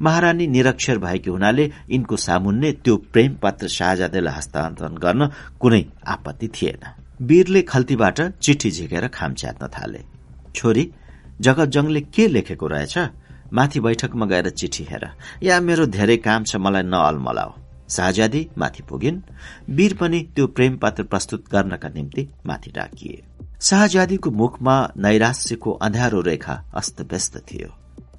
महारानी 0.00 0.46
निरक्षर 0.46 0.98
भएकी 0.98 1.30
हुनाले 1.30 1.64
यिनको 1.90 2.16
सामुन्ने 2.16 2.72
त्यो 2.72 2.96
प्रेम 3.12 3.34
पत्र 3.34 3.68
शाहजादेलाई 3.68 4.34
हस्तान्तरण 4.34 4.94
गर्न 4.96 5.30
कुनै 5.60 5.84
आपत्ति 6.06 6.48
थिएन। 6.48 6.82
वीरले 7.20 7.62
खल्तीबाट 7.62 8.20
चिठी 8.42 8.70
झिकेर 8.70 9.06
खाम 9.08 9.34
च्यात्न 9.34 9.66
थाले। 9.66 10.00
छोरी 10.54 10.84
जगतजङले 11.40 12.00
के 12.00 12.26
लेखेको 12.28 12.66
रहेछ? 12.66 12.98
माथि 13.52 13.80
बैठकमा 13.80 14.26
गएर 14.26 14.48
चिठी 14.50 14.84
हेर। 14.84 15.04
या 15.42 15.60
मेरो 15.60 15.86
धेरै 15.86 16.16
काम 16.16 16.44
छ 16.44 16.56
मलाई 16.56 16.82
नअलमलाओ 16.82 17.52
शाहजादी 17.90 18.42
माथि 18.58 18.82
पुगिन्। 18.82 19.20
वीर 19.70 19.94
पनि 19.94 20.20
त्यो 20.36 20.46
प्रेम 20.46 20.76
पत्र 20.76 21.02
प्रस्तुत 21.02 21.44
गर्नका 21.52 21.88
निम्ति 21.88 22.28
माथि 22.46 22.70
डाकिए। 22.70 23.22
शाहजादीको 23.60 24.30
मुखमा 24.30 24.76
नैराश्यको 24.96 25.70
अँध्यारो 25.72 26.20
रेखा 26.20 26.54
अस्तव्यस्त 26.74 27.36
थियो। 27.52 27.68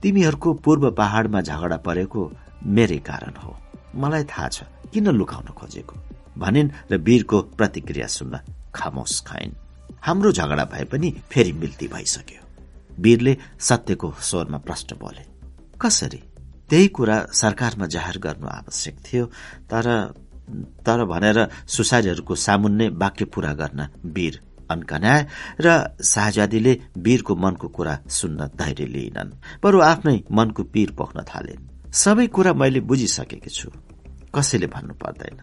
तिमीहरूको 0.01 0.53
पूर्व 0.65 0.89
पहाड़मा 0.91 1.41
झगडा 1.41 1.77
परेको 1.85 2.21
मेरै 2.65 2.97
कारण 3.09 3.33
हो। 3.43 3.51
मलाई 3.95 4.23
थाहा 4.23 4.47
छ 4.49 4.63
किन 4.93 5.07
लुकाउन 5.13 5.47
खोजेको? 5.53 5.95
भनिन् 6.37 6.69
र 6.91 6.97
वीरको 6.97 7.37
प्रतिक्रिया 7.59 8.07
सुन्न 8.07 8.39
खामोस 8.75 9.13
खाइन् 9.27 9.53
हाम्रो 10.01 10.31
झगडा 10.31 10.65
भए 10.73 10.83
पनि 10.91 11.09
फेरि 11.29 11.51
मिल्ती 11.53 11.87
भइसक्यो। 11.87 12.41
वीरले 12.99 13.33
सत्यको 13.59 14.09
स्वरमा 14.19 14.57
प्रश्न 14.57 14.97
बोले 15.01 15.23
कसरी? 15.81 16.21
त्यही 16.69 16.87
कुरा 16.87 17.17
सरकारमा 17.33 17.85
जाहेर 17.93 18.17
गर्नु 18.17 18.47
आवश्यक 18.47 18.95
थियो 19.05 19.25
तर 19.71 19.85
तर 20.85 20.99
भनेर 21.05 21.37
सुसारीहरूको 21.67 22.35
सामुन्ने 22.35 22.87
वाक्य 23.01 23.25
पूरा 23.25 23.53
गर्न 23.53 23.87
वीर 24.05 24.35
अन्कनाए 24.71 25.21
र 25.61 25.67
शाहजादीले 26.03 26.73
वीरको 26.97 27.35
मनको 27.35 27.67
कुरा 27.67 27.93
सुन्न 28.09 28.39
धैर्य 28.55 28.85
लिइनन्। 28.85 29.35
बरु 29.63 29.77
आफ्नै 29.81 30.17
मनको 30.31 30.63
पीर 30.73 30.91
पोख्न 30.97 31.19
थालिन्। 31.29 31.67
सबै 31.93 32.27
कुरा 32.27 32.53
मैले 32.53 32.79
बुझिसकेकी 32.89 33.49
छु। 33.49 33.69
कसैले 34.35 34.67
भन्नु 34.67 34.93
पर्दैन। 35.03 35.37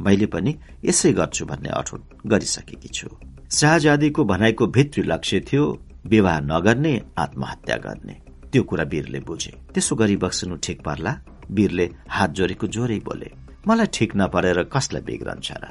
मैले 0.00 0.26
पनि 0.26 0.52
यसै 0.84 1.12
गर्छु 1.12 1.46
भन्ने 1.46 1.70
अठोट 1.70 2.02
गरिसकेकी 2.26 2.88
छु। 2.88 3.08
शाहजादीको 3.50 4.24
भनाइको 4.24 4.66
भित्री 4.66 5.02
लक्ष्य 5.02 5.40
थियो 5.48 5.64
विवाह 6.06 6.40
नगर्ने 6.40 6.94
आत्महत्या 7.18 7.76
गर्ने। 7.76 8.14
त्यो 8.52 8.62
कुरा 8.62 8.84
वीरले 8.84 9.20
बुझे। 9.20 9.52
त्यसो 9.74 9.94
गरी 9.96 10.16
बक्सनु 10.16 10.56
ठिक 10.56 10.82
पर्ला? 10.82 11.12
वीरले 11.50 11.86
हात 12.08 12.30
जोडेको 12.32 12.66
जोरै 12.66 12.98
बोले 13.06 13.28
मलाई 13.68 13.86
ठिक 13.94 14.10
नपरेर 14.16 14.62
कसलाई 14.74 15.02
बिग्रन्छ 15.02 15.48
र? 15.62 15.64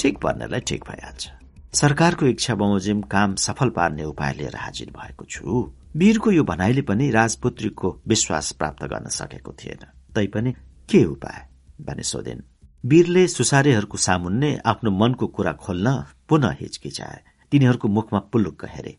ठिक 0.00 0.14
पर्नेलाई 0.18 0.60
ठिक 0.60 0.80
भइहाल्छ। 0.88 1.43
सरकारको 1.74 2.26
इच्छा 2.26 2.54
बमोजिम 2.54 3.00
काम 3.02 3.34
सफल 3.34 3.68
पार्ने 3.68 4.04
उपाय 4.04 4.32
लिएर 4.32 4.56
हाजिर 4.56 4.90
भएको 4.90 5.24
छु। 5.24 5.72
वीरको 5.96 6.30
यो 6.30 6.44
भनाइले 6.44 6.82
पनि 6.82 7.10
राजपुत्रीको 7.10 8.00
विश्वास 8.08 8.52
प्राप्त 8.52 8.84
गर्न 8.84 9.08
सकेको 9.08 9.52
थिएन। 9.52 9.82
तैपनि 10.14 10.52
के 10.88 11.04
उपाय? 11.04 11.48
भने 11.80 12.02
सोधिन् 12.02 12.42
वीरले 12.86 13.26
सुसारेहरूको 13.28 13.98
सामुन्ने 13.98 14.60
आफ्नो 14.66 14.90
मनको 14.90 15.26
कुरा 15.26 15.52
खोल्न 15.52 16.04
पुनः 16.28 16.56
हिचकिचाए। 16.60 17.20
तिनीहरूको 17.50 17.88
मुखमा 17.88 18.18
पुल्लुक्क 18.20 18.64
हेरे 18.64 18.98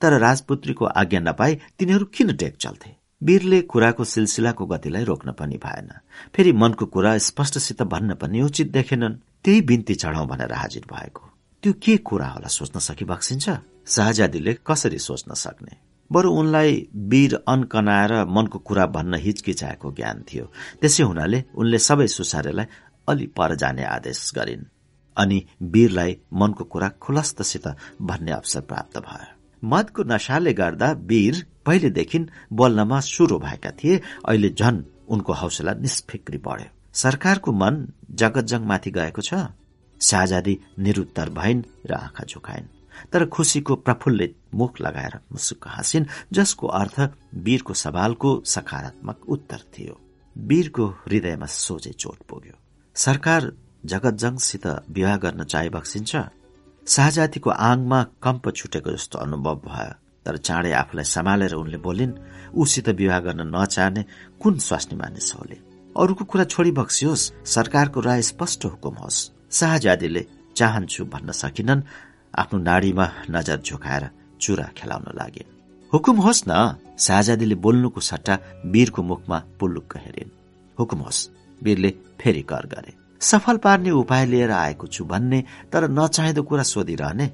तर 0.00 0.18
राजपुत्रीको 0.18 0.84
आज्ञा 0.84 1.20
नपाई 1.20 1.60
तिनीहरू 1.78 2.04
किन 2.04 2.32
टेक 2.36 2.56
चल्थे? 2.56 2.96
वीरले 3.22 3.60
कुराको 3.60 4.04
सिलसिलाको 4.04 4.66
गतिलाई 4.66 5.04
रोक्न 5.04 5.32
पनि 5.32 5.56
भएन। 5.56 5.92
फेरि 6.34 6.52
मनको 6.52 6.86
कुरा 6.86 7.18
स्पष्टसित 7.18 7.82
भन्न 7.82 8.14
पनि 8.14 8.42
उचित 8.42 8.72
देखेनन्। 8.72 9.20
त्यही 9.44 9.60
बिन्ती 9.60 9.94
चढाउ 9.94 10.26
भनेर 10.26 10.52
हाजिर 10.52 10.82
भएको। 10.92 11.33
त्यो 11.64 11.72
के 11.72 11.96
कुरा 11.96 12.28
होला 12.28 12.48
सोच्न 12.48 12.78
सकि 12.78 13.04
बक्सिन्छ? 13.04 13.50
शाहजादीले 13.88 14.52
कसरी 14.66 14.98
सोच्न 14.98 15.34
सक्ने? 15.34 15.76
बरु 16.12 16.30
उनलाई 16.30 16.88
वीर 16.94 17.34
अनकनाएर 17.48 18.24
मनको 18.24 18.58
कुरा 18.58 18.86
भन्न 18.86 19.14
हिचकिचाएको 19.14 19.92
ज्ञान 19.92 20.24
थियो। 20.28 20.44
त्यसै 20.80 21.02
हुनाले 21.02 21.44
उनले 21.56 21.78
सबै 21.78 22.06
सुसारेलाई 22.06 22.66
अलि 23.08 23.26
पर 23.26 23.54
जाने 23.54 23.84
आदेश 23.84 24.32
गरिन्। 24.34 24.64
अनि 25.16 25.46
वीरलाई 25.62 26.16
मनको 26.32 26.64
कुरा 26.64 26.88
खुलस्तसित 26.88 27.66
भन्ने 28.02 28.32
अवसर 28.32 28.60
प्राप्त 28.60 28.98
भयो। 28.98 29.68
मदको 29.68 30.02
नशाले 30.04 30.52
गर्दा 30.52 30.92
वीर 30.92 31.46
पहिलेदेखि 31.66 32.18
बोल्नमा 32.52 33.00
सुरु 33.00 33.38
भएका 33.38 33.70
थिए। 33.70 34.00
अहिले 34.28 34.48
झन 34.48 34.84
उनको 35.08 35.32
हौसला 35.32 35.72
निष्फिक्री 35.72 36.38
बढ्यो। 36.38 36.68
सरकारको 36.92 37.52
मन 37.52 37.88
जगतजङमाथि 38.10 38.90
गएको 38.90 39.22
छ। 39.22 39.34
शाहजादी 40.04 40.58
निरुत्तर 40.78 41.28
भइन् 41.30 41.62
र 41.86 41.94
आँखा 41.94 42.24
झुकाइन्। 42.24 42.72
तर 43.12 43.24
खुसीको 43.26 43.74
प्रफुल्लित 43.76 44.36
मुख 44.54 44.80
लगाएर 44.80 45.14
मुसुक्क 45.32 45.66
हाँसिन् 45.68 46.10
जसको 46.32 46.66
अर्थ 46.66 47.00
वीरको 47.34 47.74
सवालको 47.74 48.30
सकारात्मक 48.46 49.28
उत्तर 49.28 49.60
थियो। 49.72 50.00
वीरको 50.36 50.86
हृदयमा 50.86 51.46
सोझे 51.46 51.92
चोट 51.92 52.18
पुग्यो। 52.28 52.56
सरकार 52.96 53.52
जगतजङसित 53.86 54.66
विवाह 54.90 55.16
गर्न 55.16 55.44
चाहे 55.44 55.68
बक्सिन्छ। 55.68 56.16
शाहजातीको 56.86 57.50
आङमा 57.50 58.00
कम्प 58.22 58.50
छुटेको 58.50 58.90
जस्तो 58.90 59.18
अनुभव 59.18 59.60
भयो। 59.66 59.92
तर 60.26 60.36
चाँडै 60.36 60.72
आफूलाई 60.72 61.04
सम्हालेर 61.04 61.54
उनले 61.54 61.78
बोलिन् 61.78 62.12
उसित 62.56 62.88
विवाह 62.88 63.20
गर्न 63.20 63.40
नचाहने 63.56 64.04
कुन 64.40 64.58
स्वास्नी 64.58 64.96
मानिस 64.98 65.34
होले 65.34 65.56
अरूको 65.96 66.24
कुरा 66.24 66.44
छोडी 66.44 66.70
बक्सियोस्। 66.70 67.30
सरकारको 67.44 68.00
राय 68.00 68.22
स्पष्ट 68.22 68.64
हुकुम 68.64 68.94
होस्। 68.94 69.33
शाहजादीले 69.58 70.22
चाहन्छु 70.58 71.04
भन्न 71.12 71.32
सकिनन् 71.32 71.86
आफ्नो 72.34 72.58
नाडीमा 72.68 73.06
नजर 73.30 73.58
झुकाएर 73.66 74.04
चुरा 74.40 74.68
खेलाउन 74.76 75.06
लागिन् 75.18 75.52
हुकुम 75.92 76.16
होस् 76.26 76.44
न 76.48 76.52
शाहजादीले 76.98 77.54
बोल्नुको 77.64 78.00
सट्टा 78.00 78.34
वीरको 78.66 79.02
मुखमा 79.02 79.38
पुल्लुक्क 79.60 79.96
हेरिन्। 79.96 80.30
हुकुम 80.78 81.00
होस् 81.06 81.28
वीरले 81.62 81.90
फेरि 82.20 82.42
कर 82.42 82.66
गरे। 82.66 82.92
सफल 83.20 83.56
पार्ने 83.56 83.90
उपाय 83.90 84.26
लिएर 84.26 84.50
आएको 84.50 84.86
छु 84.86 85.04
भन्ने 85.04 85.44
तर 85.72 85.88
नचाहिँदो 85.90 86.42
कुरा 86.42 86.62
सोधिरहने 86.62 87.30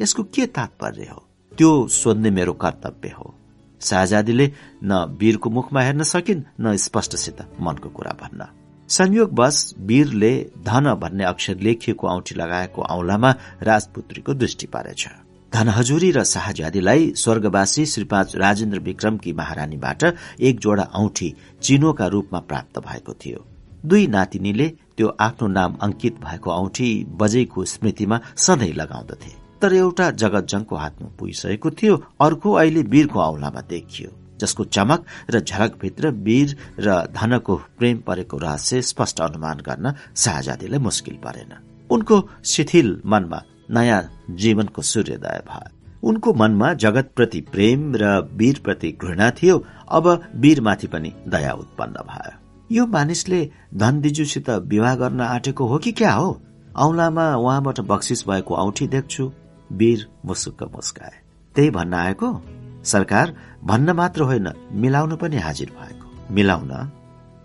यसको 0.00 0.22
के 0.34 0.46
तात्पर्य 0.46 1.08
हो? 1.12 1.20
त्यो 1.58 1.70
सोध्ने 1.88 2.30
मेरो 2.30 2.52
कर्तव्य 2.62 3.08
हो। 3.18 3.34
शाहजादीले 3.80 4.46
न 4.84 4.92
वीरको 5.20 5.50
मुखमा 5.50 5.80
हेर्न 5.80 6.02
सकिन् 6.02 6.42
न 6.60 6.76
स्पष्टसित 6.76 7.38
मनको 7.60 7.88
कुरा 7.88 8.12
भन्न। 8.22 8.46
संयोगवश 8.88 9.74
वीरले 9.80 10.32
धन 10.64 10.94
भन्ने 10.94 11.24
अक्षर 11.24 11.56
लेखिएको 11.58 12.08
औठी 12.08 12.34
लगाएको 12.34 12.82
औंलामा 12.82 13.30
राजपुत्रीको 13.62 14.34
दृष्टि 14.34 14.66
पारेछ। 14.66 15.06
धनहजुरी 15.52 16.10
र 16.10 16.24
शाहजादीलाई 16.24 17.12
स्वर्गवासी 17.16 17.86
श्री 17.86 18.04
पाँच 18.04 18.34
राजेन्द्र 18.36 18.78
विक्रमकी 18.78 19.32
महारानीबाट 19.32 20.04
एक 20.40 20.60
जोडा 20.60 20.82
औठी 20.94 21.34
चिनोका 21.62 22.06
रूपमा 22.06 22.40
प्राप्त 22.40 22.78
भएको 22.78 23.12
थियो। 23.14 23.44
दुई 23.86 24.06
नातिनीले 24.06 24.68
त्यो 24.96 25.08
आफ्नो 25.20 25.48
नाम 25.48 25.76
अंकित 25.82 26.18
भएको 26.20 26.50
औठी 26.50 26.88
बजेको 27.10 27.64
स्मृतिमा 27.64 28.20
सधैँ 28.36 28.72
लगाउँदथे। 28.72 29.32
तर 29.62 29.74
एउटा 29.74 30.10
जगतजङको 30.10 30.76
हातमा 30.76 31.08
पुगिसकेको 31.18 31.70
थियो 31.70 31.96
अर्को 32.20 32.52
अहिले 32.52 32.82
वीरको 32.82 33.20
औलामा 33.20 33.60
देखियो। 33.70 34.10
जसको 34.40 34.64
चमक 34.64 35.04
र 35.30 35.40
झलकभित्र 35.40 36.10
वीर 36.10 36.56
र 36.78 37.06
धनको 37.16 37.56
प्रेम 37.78 37.98
परेको 37.98 38.38
रहस्य 38.38 38.82
स्पष्ट 38.82 39.20
अनुमान 39.20 39.58
गर्न 39.58 39.94
शाहजादीलाई 40.16 40.78
मुस्किल 40.78 41.14
परेन। 41.14 41.52
उनको 41.90 42.28
शिथिल 42.44 43.00
मनमा 43.06 43.42
नयाँ 43.70 44.02
जीवनको 44.30 44.82
सूर्योदय 44.82 45.42
भयो। 45.48 46.08
उनको 46.08 46.34
मनमा 46.34 46.72
जगतप्रति 46.74 47.40
प्रेम 47.40 47.92
र 47.96 48.30
वीरप्रति 48.34 48.90
घृणा 49.02 49.30
थियो 49.30 49.64
अब 49.88 50.08
वीरमाथि 50.36 50.86
पनि 50.86 51.12
दया 51.28 51.52
उत्पन्न 51.52 51.92
भयो। 51.92 52.32
यो 52.72 52.86
मानिसले 52.86 53.50
धनदिजुसित 53.74 54.50
विवाह 54.50 54.94
गर्न 54.94 55.20
आँटेको 55.20 55.66
हो 55.66 55.78
कि 55.78 55.92
क्या 55.92 56.12
हो? 56.12 56.40
औलामा 56.76 57.36
उहाँबाट 57.36 57.80
बक्सिस 57.80 58.28
भएको 58.28 58.54
औठी 58.54 58.86
देख्छु। 58.86 59.32
वीर 59.72 60.06
मुसुक्क 60.26 60.62
मुस्काए। 60.62 61.12
त्यही 61.54 61.70
भन्न 61.70 61.94
आएको? 61.94 62.42
सरकार 62.84 63.34
भन्न 63.64 63.90
मात्र 63.90 64.22
होइन 64.22 64.48
मिलाउन 64.72 65.16
पनि 65.16 65.36
हाजिर 65.36 65.70
भएको। 65.70 66.34
मिलाउन 66.34 66.72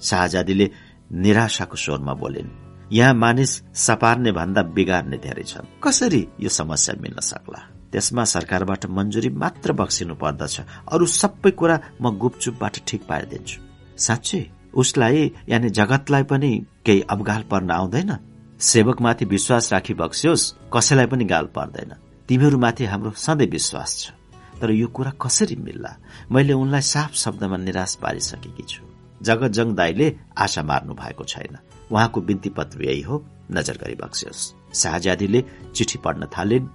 शाहजादीले 0.01 0.69
निराशाको 1.11 1.75
स्वरमा 1.75 2.13
बोलिन् 2.13 2.49
यहाँ 2.91 3.13
मानिस 3.13 3.51
सपार्ने 3.75 4.31
भन्दा 4.31 4.61
बिगार्ने 4.75 5.17
धेरै 5.17 5.43
छन्। 5.43 5.79
कसरी 5.83 6.27
यो 6.39 6.49
समस्या 6.49 6.95
मिल्न 7.01 7.19
सक्ला? 7.21 7.59
त्यसमा 7.91 8.23
सरकारबाट 8.23 8.85
मन्जुरी 8.85 9.29
मात्र 9.29 9.71
बक्सिनु 9.73 10.15
पर्दछ। 10.15 10.59
अरू 10.91 11.05
सबै 11.05 11.51
कुरा 11.51 11.79
म 12.01 12.17
गुपचुपबाट 12.17 12.75
ठिक 12.87 13.01
पारिदिन्छु। 13.07 13.57
साँच्चै? 13.97 14.43
उसलाई 14.75 15.31
यानि 15.49 15.69
जगतलाई 15.69 16.23
पनि 16.23 16.51
केही 16.85 17.01
अवगाल 17.09 17.43
पर्न 17.51 17.71
आउँदैन? 17.71 18.11
सेवकमाथि 18.59 19.25
विश्वास 19.25 19.73
राखी 19.73 19.93
बक्सियोस् 19.93 20.53
कसैलाई 20.73 21.07
पनि 21.07 21.25
गाल 21.25 21.45
पर्दैन। 21.55 21.91
तिमीहरूमाथि 22.27 22.85
हाम्रो 22.85 23.11
सधैँ 23.15 23.47
विश्वास 23.47 23.91
छ। 23.99 24.18
तर 24.61 24.71
यो 24.71 24.87
कुरा 24.87 25.11
कसरी 25.11 25.55
मिल्ला? 25.55 25.97
मैले 26.31 26.53
उनलाई 26.53 26.81
साफ 26.81 27.13
शब्दमा 27.13 27.57
निराश 27.57 27.95
पारिसकेकी 27.95 28.63
छु। 28.63 28.83
जगतजङ 29.21 29.75
दाईले 29.75 30.07
आशा 30.37 30.63
मार्नु 30.63 30.93
भएको 30.93 31.23
छैन। 31.23 31.57
उहाँको 31.91 32.21
बिन्ती 32.21 32.49
पत्र 32.49 32.83
यही 32.83 33.01
हो। 33.01 33.25
नजर 33.51 33.77
गरी 33.77 33.95
बक्सियोस्। 33.95 34.53
शाहजादीले 34.73 35.43
चिठी 35.75 35.97
पढ्न 35.97 36.27
थालिन्। 36.37 36.67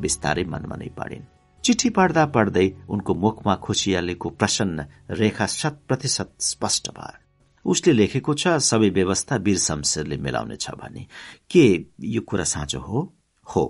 बिस्तारै 0.00 0.44
मनमा 0.44 0.76
नै 0.76 0.88
पढिन्। 0.98 1.28
चिठी 1.64 1.90
पढ्दा 1.90 2.26
पढ्दै 2.26 2.66
उनको 2.88 3.14
मुखमा 3.14 3.54
खुसियालेको 3.54 4.28
प्रसन्न 4.30 4.86
रेखा 5.10 5.46
शत 5.46 5.80
प्रतिशत 5.88 6.34
स्पष्ट 6.40 6.90
भयो 6.90 7.24
उसले 7.64 7.92
लेखेको 7.92 8.34
छ 8.34 8.48
सबै 8.60 8.88
व्यवस्था 8.90 9.36
वीर 9.36 9.58
शमशेरले 9.58 10.16
मिलाउनेछ 10.16 10.70
भने। 10.70 11.06
के 11.50 11.64
यो 12.00 12.20
कुरा 12.20 12.44
साँचो 12.44 12.80
हो? 12.80 13.14
हो। 13.46 13.64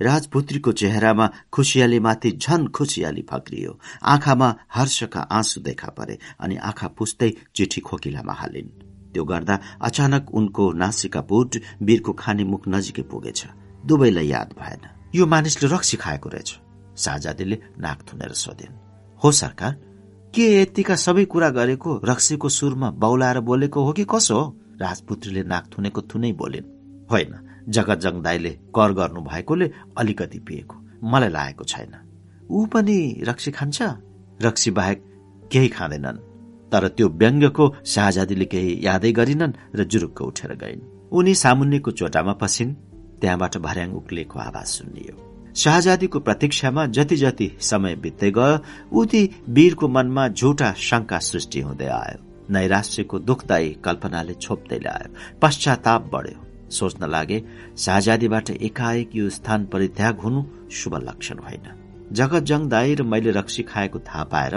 राजपुत्रीको 0.00 0.72
चेहरामा 0.72 1.26
खुसियाली 1.52 1.98
माथि 2.00 2.30
झन 2.32 2.66
खुसियाली 2.66 3.22
फक्रियो 3.30 3.78
आँखामा 4.02 4.48
हर्षका 4.74 5.20
आँसु 5.20 5.60
देखा 5.60 5.88
परे 5.88 6.18
अनि 6.40 6.56
आँखा 6.56 6.88
पुस्दै 6.88 7.30
चिठी 7.54 7.80
खोकिलामा 7.80 8.32
हालिन्। 8.32 8.68
त्यो 9.14 9.24
गर्दा 9.24 9.58
अचानक 9.80 10.34
उनको 10.34 10.72
नासिका 10.72 11.20
पुट 11.20 11.56
वीरको 11.82 12.12
खाने 12.12 12.44
मुख 12.44 12.62
नजिकै 12.68 13.02
पुगेछ। 13.02 13.46
दुवैलाई 13.86 14.26
याद 14.26 14.54
भएन। 14.58 14.82
यो 15.14 15.26
मानिसले 15.26 15.68
रक्सी 15.74 15.96
खाएको 15.96 16.28
रहेछ। 16.28 16.50
शाहजादीले 16.98 17.58
नाक 17.78 18.02
थुनेर 18.02 18.32
सोधिन् 18.34 18.74
हो 19.22 19.32
सरकार 19.32 19.72
के 20.34 20.44
यतिका 20.62 20.96
सबै 20.96 21.24
कुरा 21.24 21.50
गरेको 21.50 22.00
रक्सीको 22.04 22.48
सुरमा 22.48 22.90
बौलाएर 22.90 23.40
बोलेको 23.40 23.84
हो 23.84 23.92
कि 23.92 24.04
कसो 24.04 24.34
हो? 24.34 24.44
राजपुत्रीले 24.80 25.42
नाक 25.42 25.70
थुनेको 25.72 26.00
थुनै 26.02 26.32
बोलिन् 26.32 26.70
होइन। 27.10 27.34
जगतजङ 27.68 28.22
दाईले 28.22 28.50
कर 28.50 28.92
गर्नु 28.92 29.20
भएकोले 29.20 29.70
अलिकति 29.98 30.38
पिएको। 30.38 30.76
मलाई 31.04 31.28
लागेको 31.28 31.64
छैन। 31.64 31.94
ऊ 32.50 32.66
पनि 32.66 33.22
रक्सी 33.28 33.50
खान्छ? 33.50 33.82
रक्सी 34.42 34.70
बाहेक 34.70 35.04
केही 35.52 35.68
खाँदैनन्। 35.68 36.18
तर 36.72 36.88
त्यो 36.88 37.08
व्यङ्गको 37.08 37.74
शाहजादीले 37.86 38.44
केही 38.44 38.86
यादै 38.86 39.12
गरिनन् 39.12 39.52
र 39.74 39.84
जुरुक्क 39.84 40.22
उठेर 40.22 40.54
गइन्। 40.54 40.80
उनी 41.12 41.34
सामुन्नेको 41.34 41.90
चोटामा 41.90 42.32
पसिन्। 42.32 42.74
त्यहाँबाट 43.20 43.56
भर्याङ 43.56 43.92
उक्लिएको 43.92 44.38
आवाज 44.38 44.66
सुनियो 44.66 45.14
शाहजादीको 45.56 46.20
प्रतीक्षामा 46.20 46.86
जति 46.86 47.16
जति 47.16 47.56
समय 47.60 47.96
बित्दै 47.96 48.30
गयो 48.30 48.58
उति 49.00 49.30
वीरको 49.48 49.88
मनमा 49.88 50.28
झुटा 50.28 50.72
शंका 50.72 51.18
सृष्टि 51.18 51.60
हुँदै 51.60 51.86
आयो। 51.86 52.18
नैराश्यको 52.50 53.18
दुखदायी 53.18 53.70
कल्पनाले 53.84 54.34
छोप्दै 54.34 54.78
ल्यायो। 54.78 55.14
पश्चाताप 55.42 56.10
बढ्यो। 56.12 56.43
सोच्न 56.74 57.10
लागे 57.10 57.38
शाहजादीबाट 57.84 58.50
एकाएक 58.50 59.16
यो 59.16 59.30
स्थान 59.30 59.64
परित्याग 59.72 60.20
हुनु 60.20 60.44
शुभ 60.72 60.94
लक्षण 61.08 61.38
होइन। 61.46 61.66
जगत 62.12 62.42
जङ 62.50 62.68
दाई 62.68 62.94
र 62.94 63.02
मैले 63.04 63.30
रक्सी 63.32 63.62
खाएको 63.62 63.98
थाहा 64.08 64.24
पाएर 64.32 64.56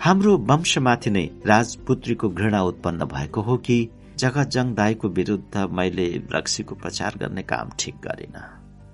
हाम्रो 0.00 0.36
वंशमाथि 0.50 1.10
नै 1.10 1.24
राजपुत्रीको 1.46 2.28
घृणा 2.30 2.60
उत्पन्न 2.62 3.04
भएको 3.06 3.40
हो 3.42 3.56
कि 3.66 3.78
जगत 4.18 4.48
जङ 4.50 4.74
दाईको 4.74 5.08
विरूद्ध 5.08 5.68
मैले 5.72 6.06
रक्सीको 6.32 6.74
प्रचार 6.74 7.16
गर्ने 7.20 7.42
काम 7.42 7.70
ठिक 7.78 7.94
गरिन। 8.04 8.36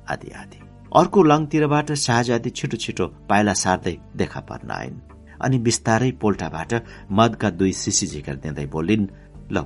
आदि 0.08 0.30
आदि। 0.40 0.58
अर्को 0.96 1.22
लङतिरबाट 1.22 1.92
शाहजादी 1.98 2.50
छिटो 2.50 2.76
छिटो 2.76 3.06
पाइला 3.28 3.54
सार्दै 3.62 3.96
देखा 4.16 4.40
पर्न 4.40 4.70
आइन् 4.70 5.00
अनि 5.42 5.58
बिस्तारै 5.66 6.10
पोल्टाबाट 6.22 6.74
मदका 7.12 7.50
दुई 7.50 7.72
सिसी 7.74 8.06
झिकेर 8.06 8.36
दिँदै 8.44 8.66
बोलिन् 8.66 9.06
ल 9.52 9.64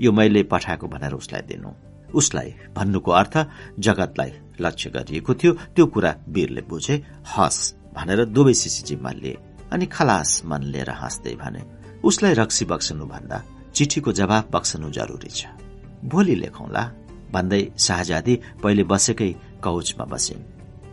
यो 0.00 0.12
मैले 0.12 0.42
पठाएको 0.52 0.86
भनेर 0.88 1.14
उसलाई 1.14 1.42
दिनु। 1.48 1.70
उसलाई 2.14 2.54
भन्नुको 2.76 3.10
अर्थ 3.12 3.34
जगतलाई 3.78 4.32
लक्ष्य 4.60 4.90
गरिएको 4.90 5.34
थियो। 5.34 5.52
त्यो 5.74 5.86
कुरा 5.86 6.14
वीरले 6.28 6.60
बुझे। 6.60 6.96
हस 7.36 7.58
भनेर 7.94 8.24
दुवै 8.24 8.54
सिसी 8.54 8.82
जिम्मा 8.82 9.10
लिए 9.10 9.36
अनि 9.72 9.86
खलास 9.86 10.42
मन 10.46 10.62
लिएर 10.62 10.90
हाँस्दै 10.90 11.34
भने 11.34 11.62
उसलाई 12.04 12.34
रक्सी 12.34 12.64
बक्सनु 12.64 13.06
भन्दा 13.06 13.42
चिठीको 13.74 14.12
जवाब 14.12 14.50
बक्सनु 14.52 14.90
जरुरी 14.90 15.30
छ। 15.30 15.46
भोलि 16.04 16.34
लेखौंला। 16.34 16.84
भन्दै 17.32 17.62
शाहजादी 17.78 18.34
पहिले 18.62 18.84
बसेकै 18.84 19.30
कौचमा 19.62 20.04
बसिन्। 20.04 20.46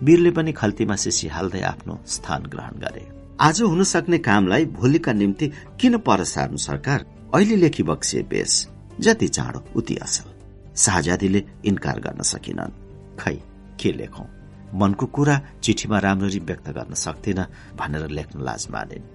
वीरले 0.03 0.31
पनि 0.31 0.51
खल्तीमा 0.51 0.95
सिसी 0.95 1.27
हाल्दै 1.27 1.61
आफ्नो 1.61 1.99
स्थान 2.07 2.43
ग्रहण 2.43 2.79
गरे। 2.79 3.03
आज 3.39 3.61
हुन 3.61 3.83
सक्ने 3.83 4.17
कामलाई 4.17 4.65
भोलिका 4.65 5.13
निम्ति 5.13 5.47
किन 5.79 5.97
पर 5.97 6.23
सरकार? 6.23 7.05
अहिले 7.35 7.55
लेखी 7.55 7.83
बक्सिए 7.83 8.21
बेस। 8.23 8.67
जति 8.99 9.27
चाँडो 9.27 9.63
उति 9.75 9.95
असल। 9.95 10.36
शाहजादीले 10.77 11.43
इन्कार 11.65 11.99
गर्न 11.99 12.21
सकिनन्। 12.23 12.71
खै 13.19 13.35
के 13.79 13.91
लेखौं? 13.91 14.27
मनको 14.73 15.05
कुरा 15.05 15.35
चिठीमा 15.63 15.97
राम्ररी 15.99 16.39
व्यक्त 16.39 16.67
गर्न 16.69 16.93
सक्दिन 16.93 17.39
भनेर 17.79 18.07
लेख्न 18.09 18.43
लाज 18.43 18.67
मानिन्। 18.71 19.05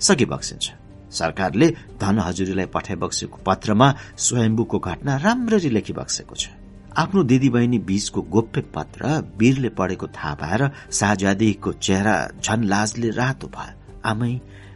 सकि 0.00 0.24
बक्सिन्छ 0.24 0.66
सरकारले 1.10 1.68
धन 2.00 2.18
हजुरीलाई 2.18 2.66
पठाइबक्सेको 2.74 3.38
पत्रमा 3.46 3.88
स्वयम्बुको 4.18 4.78
घटना 4.80 5.16
राम्ररी 5.16 5.70
लेखी 5.70 5.92
बक्सेको 5.92 6.34
छ। 6.34 6.44
आफ्नो 6.90 7.22
दिदीबहिनी 7.22 7.78
बीचको 7.78 8.20
गोप्य 8.34 8.60
पत्र 8.74 9.02
वीरले 9.38 9.68
पढेको 9.78 10.06
थाहा 10.06 10.34
पाएर 10.34 10.62
शाहजादीको 10.90 11.70
चेहरा 11.72 12.16
झन 12.42 12.60
लाजले 12.64 13.10
रातो 13.10 13.46
भयो। 13.46 13.74
आमै 14.04 14.32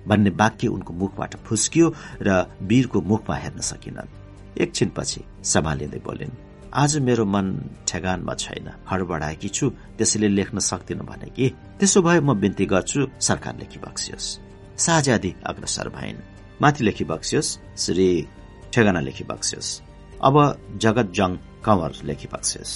भन्ने 0.09 0.31
वाक्य 0.31 0.67
उनको 0.69 0.93
मुखबाट 0.95 1.33
फुस्कियो 1.47 1.87
र 2.23 2.29
वीरको 2.63 2.99
मुखमा 3.01 3.37
हेर्न 3.37 3.61
सकिनन्। 3.61 4.24
एकछिनपछि 4.63 5.21
सम्हालिँदै 5.45 6.01
बोलिन् 6.07 6.37
आज 6.75 6.97
मेरो 7.07 7.25
मन 7.25 7.47
ठेगानमा 7.89 8.35
छैन 8.35 8.67
हडबडाएकी 8.91 9.49
छु 9.49 9.67
त्यसैले 9.99 10.29
लेख्न 10.29 10.59
सक्दिनँ 10.59 11.07
भने 11.07 11.29
कि। 11.37 11.47
त्यसो 11.79 12.03
भए 12.03 12.21
म 12.21 12.35
बिन्ती 12.35 12.67
गर्छु 12.67 13.01
सरकार 13.21 13.55
लेखी 13.59 13.79
बक्सियोस् 13.79 14.29
शाहजादी 14.79 15.35
अग्रसर 15.47 15.89
भइन्। 15.89 16.19
माथि 16.63 16.85
लेखी 16.85 17.05
बक्सियोस् 17.05 17.57
श्री 17.79 18.09
ठेगाना 18.73 19.01
लेखी 19.01 19.25
बक्सियोस्। 19.25 19.69
अब 20.23 20.37
जगत 20.83 21.13
जङ 21.15 21.31
कंवर 21.65 21.93
लेखी 22.05 22.29
बक्सियोस्। 22.35 22.73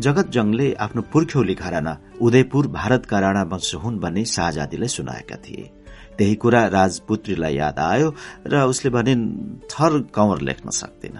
जगत 0.00 0.26
जङले 0.30 0.66
आफ्नो 0.84 1.02
पुर्ख्यौली 1.12 1.54
घराना 1.54 1.92
उदयपुर 2.20 2.66
भारतका 2.68 3.18
राणा 3.20 3.42
वंश 3.52 3.74
हुन् 3.74 3.98
भन्ने 3.98 4.24
शाहजादीलाई 4.24 4.88
सुनाएका 4.88 5.36
थिए। 5.36 5.70
त्यही 6.18 6.34
कुरा 6.34 6.66
राजपुत्रीलाई 6.66 7.54
याद 7.54 7.78
आयो 7.78 8.08
र 8.46 8.54
उसले 8.62 8.90
भनिन् 8.90 9.24
थर 9.70 9.92
कंवर 10.14 10.40
लेख्न 10.40 10.70
सक्दिन। 10.70 11.16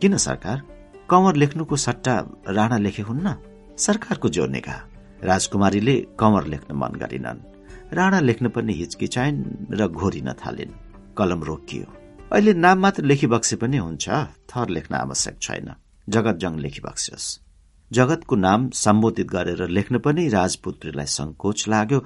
किन 0.00 0.16
सरकार? 0.16 0.58
कंवर 1.10 1.34
लेख्नुको 1.36 1.76
सट्टा 1.76 2.14
राणा 2.48 2.78
लेखे 2.78 3.02
हुन्न? 3.02 3.34
सरकारको 3.78 4.28
जोर्नेका 4.28 4.76
राजकुमारीले 5.24 5.96
कंवर 6.20 6.44
लेख्न 6.46 6.74
मन 6.74 6.92
गरिनन्। 6.98 7.40
राणा 7.94 8.20
लेख्न 8.20 8.48
पनि 8.48 8.72
हिचकिचाइन् 8.72 9.38
र 9.70 9.88
घोरिन 9.88 10.32
थालिन्। 10.32 10.72
कलम 11.18 11.40
रोकियो। 11.42 11.86
अहिले 12.32 12.52
नाम 12.54 12.78
मात्र 12.78 13.02
लेखिबक्से 13.04 13.56
पनि 13.56 13.76
हुन्छ। 13.76 14.08
थर 14.50 14.68
लेख्न 14.68 14.94
आवश्यक 14.94 15.36
छैन। 15.42 15.68
जगत 16.08 16.36
जङ 16.42 16.58
लेखिबक्सियोस् 16.58 17.28
जगतको 17.90 18.36
नाम 18.36 18.70
सम्बोधित 18.74 19.28
गरेर 19.30 19.68
लेख्न 19.68 19.98
पनि 19.98 20.28
राजपुत्रीलाई 20.28 21.06
संकोच 21.06 21.68
लाग्यो। 21.68 21.98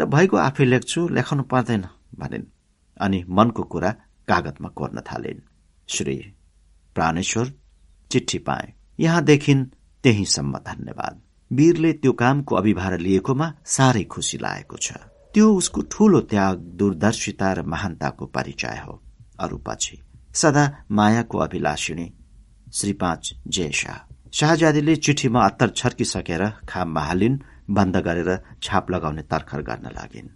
र 0.00 0.04
भएको 0.04 0.36
आफै 0.36 0.64
लेख्छु 0.64 1.08
लेखाउनु 1.08 1.42
पर्दैन 1.42 1.84
भनिन्। 2.18 2.44
अनि 3.00 3.24
मनको 3.28 3.62
कुरा 3.62 3.90
कागतमा 4.28 4.68
कोर्न 4.68 5.00
थालिन्। 5.00 5.40
श्री 5.88 6.16
प्राणेश्वर 6.94 7.52
चिठी 8.10 8.38
पाए। 8.38 8.72
यहाँदेखि 9.00 9.54
त्यहीसम्म 10.04 10.58
धन्यवाद। 10.58 11.20
वीरले 11.50 11.92
त्यो 11.92 12.12
कामको 12.12 12.56
अभिभार 12.56 12.98
लिएकोमा 12.98 13.52
साह्रै 13.64 14.04
खुसी 14.04 14.38
लागेको 14.38 14.76
छ। 14.76 14.92
त्यो 15.34 15.46
उसको 15.54 15.80
ठूलो 15.82 16.20
त्याग 16.20 16.58
दूरदर्शिता 16.78 17.52
र 17.52 17.62
महानताको 17.62 18.26
परिचय 18.26 18.82
हो। 18.86 19.02
अरू 19.38 19.58
पछि 19.58 19.96
सदा 20.34 20.64
मायाको 20.90 21.38
अभिलाषिणी 21.38 22.06
श्री 22.74 22.92
पाँच 22.92 23.34
जय 23.48 23.70
शाह। 23.70 23.98
शाहजादीले 24.32 24.96
चिठीमा 24.96 25.44
अत्तर 25.44 25.68
छर्किसकेर 25.70 26.42
खाममा 26.68 27.00
हालिन्। 27.00 27.38
बन्द 27.70 27.96
गरेर 27.96 28.38
छाप 28.62 28.90
लगाउने 28.90 29.22
तर्खर 29.22 29.62
गर्न 29.62 29.86
लागिन्। 29.86 30.28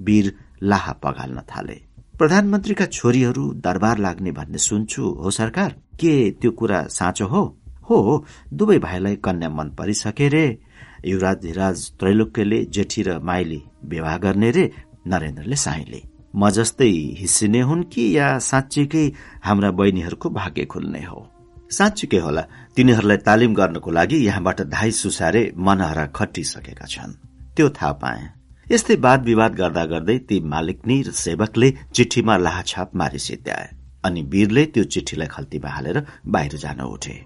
वीर 0.00 0.34
लाहा 0.62 0.92
पगाल्न 0.92 1.40
थाले। 1.40 1.80
प्रधानमन्त्रीका 2.18 2.86
छोरीहरू 2.86 3.52
दरबार 3.54 3.98
लाग्ने 3.98 4.32
भन्ने 4.32 4.58
सुन्छु 4.58 5.02
हो 5.02 5.30
सरकार? 5.30 5.70
के 5.70 6.30
त्यो 6.30 6.50
कुरा 6.50 6.82
साँचो 6.86 7.26
हो? 7.26 7.58
हो 7.90 8.24
दुवै 8.52 8.78
भाइलाई 8.78 9.16
कन्या 9.16 9.48
मन 9.48 9.68
परिसके 9.70 10.28
रे। 10.28 10.58
युवराज 11.04 11.36
धीराज 11.36 11.90
त्रैलोक्यले 11.90 12.64
जेठी 12.64 13.02
र 13.02 13.18
माइली 13.18 13.62
विवाह 13.84 14.18
गर्ने 14.18 14.50
रे 14.50 14.70
नरेन्द्रले 15.06 15.56
साईले। 15.56 16.02
म 16.36 16.50
जस्तै 16.50 16.90
हिस्सिने 17.18 17.60
हुन् 17.60 17.84
कि 17.84 18.18
या 18.18 18.38
साँच्चीकै 18.38 19.12
हाम्रा 19.44 19.70
बहिनीहरूको 19.70 20.30
भाग्य 20.30 20.64
खुल्ने 20.64 21.04
हो? 21.04 21.28
साँच्चीकै 21.70 22.18
होला। 22.18 22.46
तिनीहरूलाई 22.76 23.16
तालिम 23.26 23.52
गर्नको 23.54 23.90
लागि 23.90 24.16
यहाँबाट 24.16 24.60
धाई 24.68 24.90
सुसारे 24.92 25.42
मनहरा 25.58 26.04
खटिसकेका 26.12 26.86
छन्। 26.86 27.12
त्यो 27.56 27.68
थाहा 27.72 27.92
पाए। 28.00 28.22
यस्तै 28.66 28.94
वाद 29.00 29.20
विवाद 29.24 29.52
गर्दा 29.54 29.84
गर्दै 29.92 30.16
ती 30.28 30.36
मालिकनी 30.52 30.96
र 31.02 31.10
सेवकले 31.16 31.68
चिठीमा 31.94 32.36
लाहाछाप 32.36 32.88
मारि 32.94 33.18
सिद्ध्याए 33.18 33.68
अनि 34.04 34.22
वीरले 34.32 34.64
त्यो 34.74 34.84
चिठीलाई 34.92 35.28
खल्तीमा 35.34 35.70
हालेर 35.70 35.98
बाहिर 36.26 36.56
जान 36.64 36.80
उठे। 36.86 37.16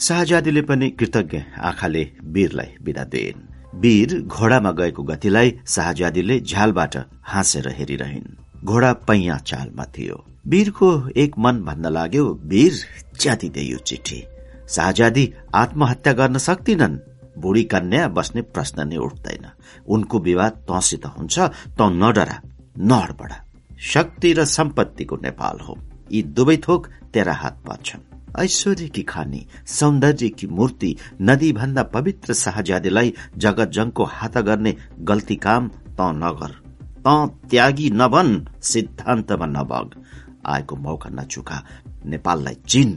शाहजादीले 0.00 0.62
पनि 0.68 0.88
कृतज्ञ 0.98 1.40
आँखाले 1.60 2.02
वीरलाई 2.34 2.70
विदा 2.82 3.04
दिइन्। 3.12 3.44
वीर 3.82 4.10
घोडामा 4.22 4.70
गएको 4.78 5.02
गतिलाई 5.02 5.48
शाहजादीले 5.66 6.40
झ्यालबाट 6.40 6.96
हाँसेर 7.32 7.68
हेरिरहन्। 7.78 8.64
घोडा 8.64 8.92
पैया 9.08 9.36
चालमा 9.44 9.84
थियो। 9.94 10.16
वीरको 10.46 10.88
एक 11.16 11.38
मन 11.38 11.60
भन्न 11.68 11.92
लाग्यो 11.92 12.24
वीर 12.44 12.74
च्यातिदे 13.20 13.62
यो 13.62 13.78
चिठी। 13.88 14.20
शाहजादी 14.68 15.24
आत्महत्या 15.54 16.12
गर्न 16.12 16.38
सक्दिनन् 16.38 16.98
बुढी 17.38 17.64
कन्या 17.72 18.08
बस्ने 18.08 18.42
प्रश्न 18.54 18.88
नै 18.88 18.96
उठ्दैन। 18.96 19.44
उनको 19.88 20.18
विवाद 20.18 20.52
तँसित 20.68 21.06
हुन्छ 21.06 21.38
त 21.78 21.80
नडरा 22.02 22.36
नहडबड 22.80 23.32
शक्ति 23.92 24.32
र 24.32 24.44
सम्पत्तिको 24.46 25.16
नेपाल 25.22 25.56
हो। 25.60 25.76
यी 26.12 26.22
दुवै 26.36 26.56
थोक 26.66 26.86
तेरा 27.12 27.34
हात 27.34 27.56
पर्छन् 27.66 28.06
ऐश्वर्यकी 28.40 29.02
खानी 29.02 29.40
सौन्दर्यकी 29.68 30.46
मूर्ति 30.46 30.90
नदी 31.20 31.52
भन्दा 31.52 31.82
पवित्र 31.94 32.34
शाहजादीलाई 32.34 33.14
जगत 33.36 33.68
जङको 33.70 34.04
हात 34.04 34.38
गर्ने 34.48 34.76
गल्ती 35.00 35.36
काम 35.36 35.68
त 35.68 36.00
नगर। 36.24 36.52
त 37.06 37.08
त्यागी 37.50 37.90
नबन 37.90 38.28
सिद्धान्तमा 38.62 39.46
नबग 39.46 39.88
आएको 40.46 40.76
मौका 40.76 41.10
नचुका 41.10 41.62
नेपाललाई 42.06 42.56
चिन। 42.68 42.90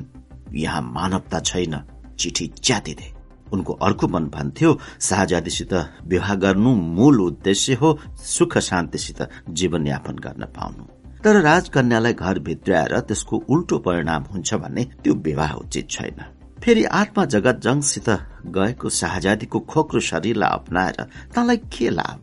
यहाँ 0.56 0.82
मानवता 0.82 1.40
छैन। 1.40 1.82
चिठी 2.20 2.48
च्यातिदे 2.64 3.14
उनको 3.54 3.74
अर्को 3.74 4.08
मन 4.08 4.26
भन्थ्यो 4.30 4.78
शाहजादीसित 5.02 5.74
विवाह 6.06 6.36
गर्नु 6.36 6.74
मूल 6.76 7.22
उद्देश्य 7.22 7.74
हो 7.74 7.98
सुख 8.26 8.58
शान्तिसित 8.58 9.22
जीवनयापन 9.50 10.16
गर्न 10.16 10.46
पाउनु। 10.46 10.84
तर 11.24 11.42
राजकन्यालाई 11.42 12.14
घर 12.14 12.40
भित्राएर 12.40 13.00
त्यसको 13.00 13.38
उल्टो 13.50 13.78
परिणाम 13.80 14.24
हुन्छ 14.24 14.54
भने 14.54 14.84
त्यो 15.04 15.14
विवाह 15.14 15.54
उचित 15.54 15.90
छैन। 15.90 16.22
फेरि 16.64 16.84
आत्मा 16.84 17.26
जगत 17.26 17.60
जङसित 17.64 18.10
गएको 18.46 18.90
शाहजादीको 18.90 19.60
खोक्रो 19.60 20.00
शरीरलाई 20.00 20.50
अप्नाएर 20.50 21.02
तँलाई 21.36 21.58
के 21.58 21.90
लाभ? 21.90 22.20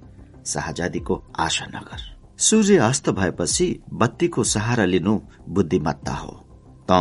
शाहजादीको 0.46 1.22
आशा 1.38 1.66
नगर। 1.66 2.00
सूर्य 2.38 2.76
अस्त 2.78 3.10
भएपछि 3.10 3.66
बत्तीको 3.92 4.44
सहारा 4.44 4.84
लिनु 4.84 5.20
बुद्धिमत्ता 5.48 6.14
हो। 6.14 6.32
त 6.90 6.92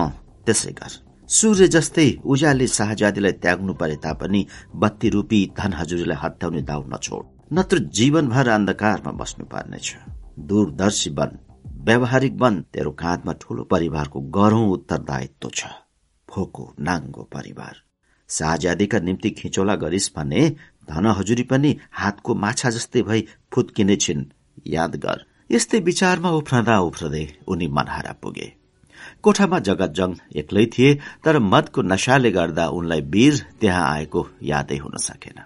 त्यसै 0.46 0.72
गर। 0.72 1.05
सूर्य 1.30 1.68
जस्तै 1.68 2.10
उजाले 2.26 2.68
शाहजादीलाई 2.68 3.32
त्याग्नु 3.44 3.74
परे 3.74 3.96
तापनि 3.96 4.42
बत्ती 4.76 5.10
रूपी 5.10 5.40
धन 5.58 5.74
हजुरीलाई 5.74 6.18
हत्याउने 6.22 6.62
दाउ 6.62 6.84
नछोड। 6.88 7.24
नत्र 7.54 7.78
जीवनभर 7.98 8.48
अन्धकारमा 8.48 9.12
बस्नु 9.12 9.46
पर्नेछ 9.46 9.88
दूरदर्शी 10.40 11.10
बन 11.10 11.32
व्यावहारिक 11.86 12.38
बन 12.38 12.54
तेरो 12.74 12.92
काँधमा 12.92 13.34
ठूलो 13.42 13.64
परिवारको 13.64 14.20
गह्रौं 14.38 14.68
उत्तरदायित्व 14.70 15.50
छ। 15.50 15.66
फोको 16.30 16.64
नाङ्गो 16.80 17.24
परिवार। 17.34 17.76
शाहजादीका 18.30 19.00
निम्ति 19.00 19.30
खिचौला 19.30 19.76
गरिस् 19.76 20.12
भने 20.18 20.50
धन 20.90 21.06
हजुरी 21.18 21.44
पनि 21.44 21.72
हातको 21.92 22.36
माछा 22.36 22.70
जस्तै 22.70 23.02
भई 23.02 23.22
फुत्किने 23.54 23.96
छिन्। 23.96 24.24
याद 24.68 24.96
गर 24.96 25.26
यस्तै 25.52 25.80
विचारमा 25.80 26.30
उफ्रदा 26.32 26.80
उफ्रदै 26.80 27.26
उनी 27.48 27.68
मनहारा 27.68 28.14
पुगे। 28.22 28.48
कोठामा 29.26 29.60
जगतजङ 29.60 30.12
एक्लै 30.36 30.66
थिए 30.66 30.90
तर 31.24 31.40
मदको 31.52 31.82
नशाले 31.82 32.32
गर्दा 32.32 32.66
उनलाई 32.70 33.02
वीर 33.14 33.36
त्यहाँ 33.62 33.86
आएको 33.92 34.22
यादै 34.44 34.78
हुन 34.78 34.98
सकेन। 35.02 35.40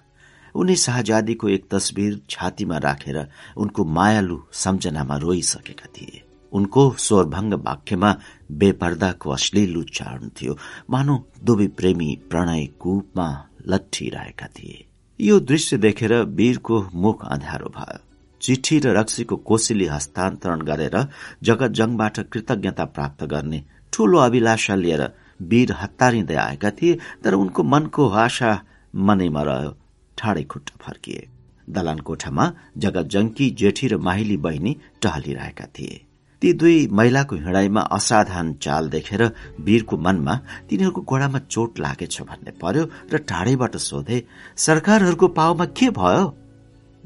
उनी 0.55 0.75
शाहजादीको 0.75 1.49
एक 1.49 1.63
तस्विर 1.71 2.19
छातीमा 2.29 2.77
राखेर 2.77 3.17
उनको 3.57 3.85
मायालु 3.85 4.37
सम्झनामा 4.53 5.17
रोइसकेका 5.17 5.87
थिए। 5.95 6.23
उनको 6.51 6.83
स्वरभङ्ग 6.97 7.53
वाक्यमा 7.53 8.11
बेपर्दाको 8.51 9.29
अश्लील 9.29 9.77
उच्चारण 9.77 10.29
थियो। 10.35 10.57
मानौ 10.89 11.15
दुवै 11.43 11.67
प्रेमी 11.77 12.09
प्रणय 12.29 12.65
कूपमा 12.79 13.27
लट्ठिरहेका 13.67 14.47
थिए। 14.47 14.77
यो 15.19 15.39
दृश्य 15.39 15.77
देखेर 15.77 16.13
वीरको 16.37 16.75
मुख 16.93 17.25
अँध्यारो 17.25 17.69
भयो। 17.69 18.08
चिठी 18.41 18.79
र 18.79 18.95
रक्सीको 18.97 19.35
कोसिली 19.49 19.85
हस्तान्तरण 19.85 20.61
गरेर 20.61 20.95
जगत 21.43 21.71
जङबाट 21.71 22.19
कृतज्ञता 22.31 22.85
प्राप्त 22.85 23.23
गर्ने 23.25 23.63
ठूलो 23.93 24.17
अभिलाषा 24.19 24.75
लिएर 24.75 25.03
वीर 25.41 25.71
हतारिँदै 25.71 26.35
आएका 26.35 26.71
थिए 26.71 26.99
तर 27.23 27.33
उनको 27.33 27.63
मनको 27.63 28.09
आशा 28.17 28.51
मनैमा 28.93 29.41
रह्यो। 29.43 29.71
ठाडै 30.17 30.43
खुट्टा 30.43 30.75
फर्किए। 30.81 31.27
दलान 31.67 31.99
कोठामा 31.99 32.45
जगत 32.77 33.05
जङ्की 33.05 33.49
जेठी 33.59 33.87
र 33.87 33.97
माहिली 33.97 34.37
बहिनी 34.37 34.71
टहलिरहेका 35.01 35.65
थिए। 35.75 36.05
ती 36.41 36.51
दुई 36.53 36.87
महिलाको 36.91 37.35
हिँडाइमा 37.35 37.81
असाधारण 37.91 38.53
चाल 38.63 38.89
देखेर 38.89 39.23
वीरको 39.59 39.97
मनमा 39.97 40.35
तिनीहरूको 40.69 41.01
गोडामा 41.01 41.39
चोट 41.51 41.79
लागेछ 41.79 42.21
भन्ने 42.21 42.51
पर्यो 42.61 42.83
र 43.13 43.17
टाढैबाट 43.29 43.75
सोधे 43.77 44.23
सरकारहरूको 44.57 45.27
पाउमा 45.27 45.65
के 45.77 45.89
भयो? 45.91 46.23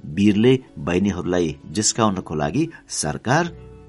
वीरले 0.05 0.59
बहिनीहरूलाई 0.77 1.57
जिस्काउनको 1.71 2.35
लागि 2.35 2.69
सरकार 2.89 3.45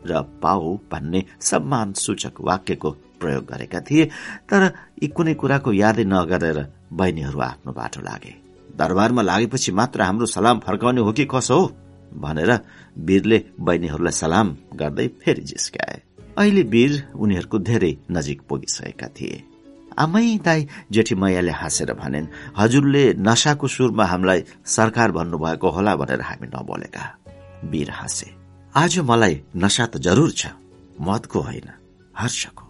र 0.07 0.23
पाउ 0.43 0.77
भन्ने 0.93 1.25
सम्मान 1.41 1.93
सूचक 1.93 2.41
वाक्यको 2.41 2.91
प्रयोग 3.21 3.45
गरेका 3.45 3.81
थिए 3.81 4.05
तर 4.51 4.63
यी 5.03 5.09
कुनै 5.09 5.35
कुराको 5.35 5.73
यादै 5.73 6.05
नगरेर 6.05 6.59
बहिनीहरू 6.93 7.41
आफ्नो 7.41 7.73
बाटो 7.73 8.01
लागे। 8.01 8.35
दरबारमा 8.77 9.23
लागेपछि 9.23 9.73
मात्र 9.73 10.03
हाम्रो 10.03 10.27
सलाम 10.27 10.59
फर्काउने 10.59 11.01
हो 11.01 11.13
कि 11.13 11.25
कसो 11.25 11.61
हो? 11.61 11.73
भनेर 12.15 12.51
वीरले 12.99 13.45
बहिनीहरूलाई 13.61 14.13
सलाम 14.13 14.57
गर्दै 14.75 15.09
फेरि 15.09 15.43
जिस्काए। 15.43 16.03
अहिले 16.39 16.63
वीर 16.63 16.93
उनीहरूको 17.15 17.59
धेरै 17.59 17.97
नजिक 18.11 18.43
पुगिसकेका 18.49 19.09
थिए। 19.09 19.43
आमै 19.99 20.39
दाई 20.39 20.69
जेठी 20.91 21.15
मैयाले 21.15 21.51
हाँसेर 21.51 21.93
भनेन् 21.95 22.27
हजुरले 22.57 23.15
नशाको 23.19 23.67
सुरमा 23.69 24.05
हामीलाई 24.05 24.45
सरकार 24.67 25.13
भन्नुभएको 25.13 25.71
होला 25.71 25.97
भनेर 25.97 26.21
हामी 26.21 26.47
नबोलेका। 26.47 27.05
वीर 27.65 27.91
हाँसे। 27.91 28.35
आज 28.77 28.99
मलाई 28.99 29.43
नशा 29.57 29.87
त 29.87 29.97
जरुर 29.97 30.31
छ 30.31 30.47
मतको 31.01 31.41
होइन 31.41 31.69
हर्षको। 32.19 32.65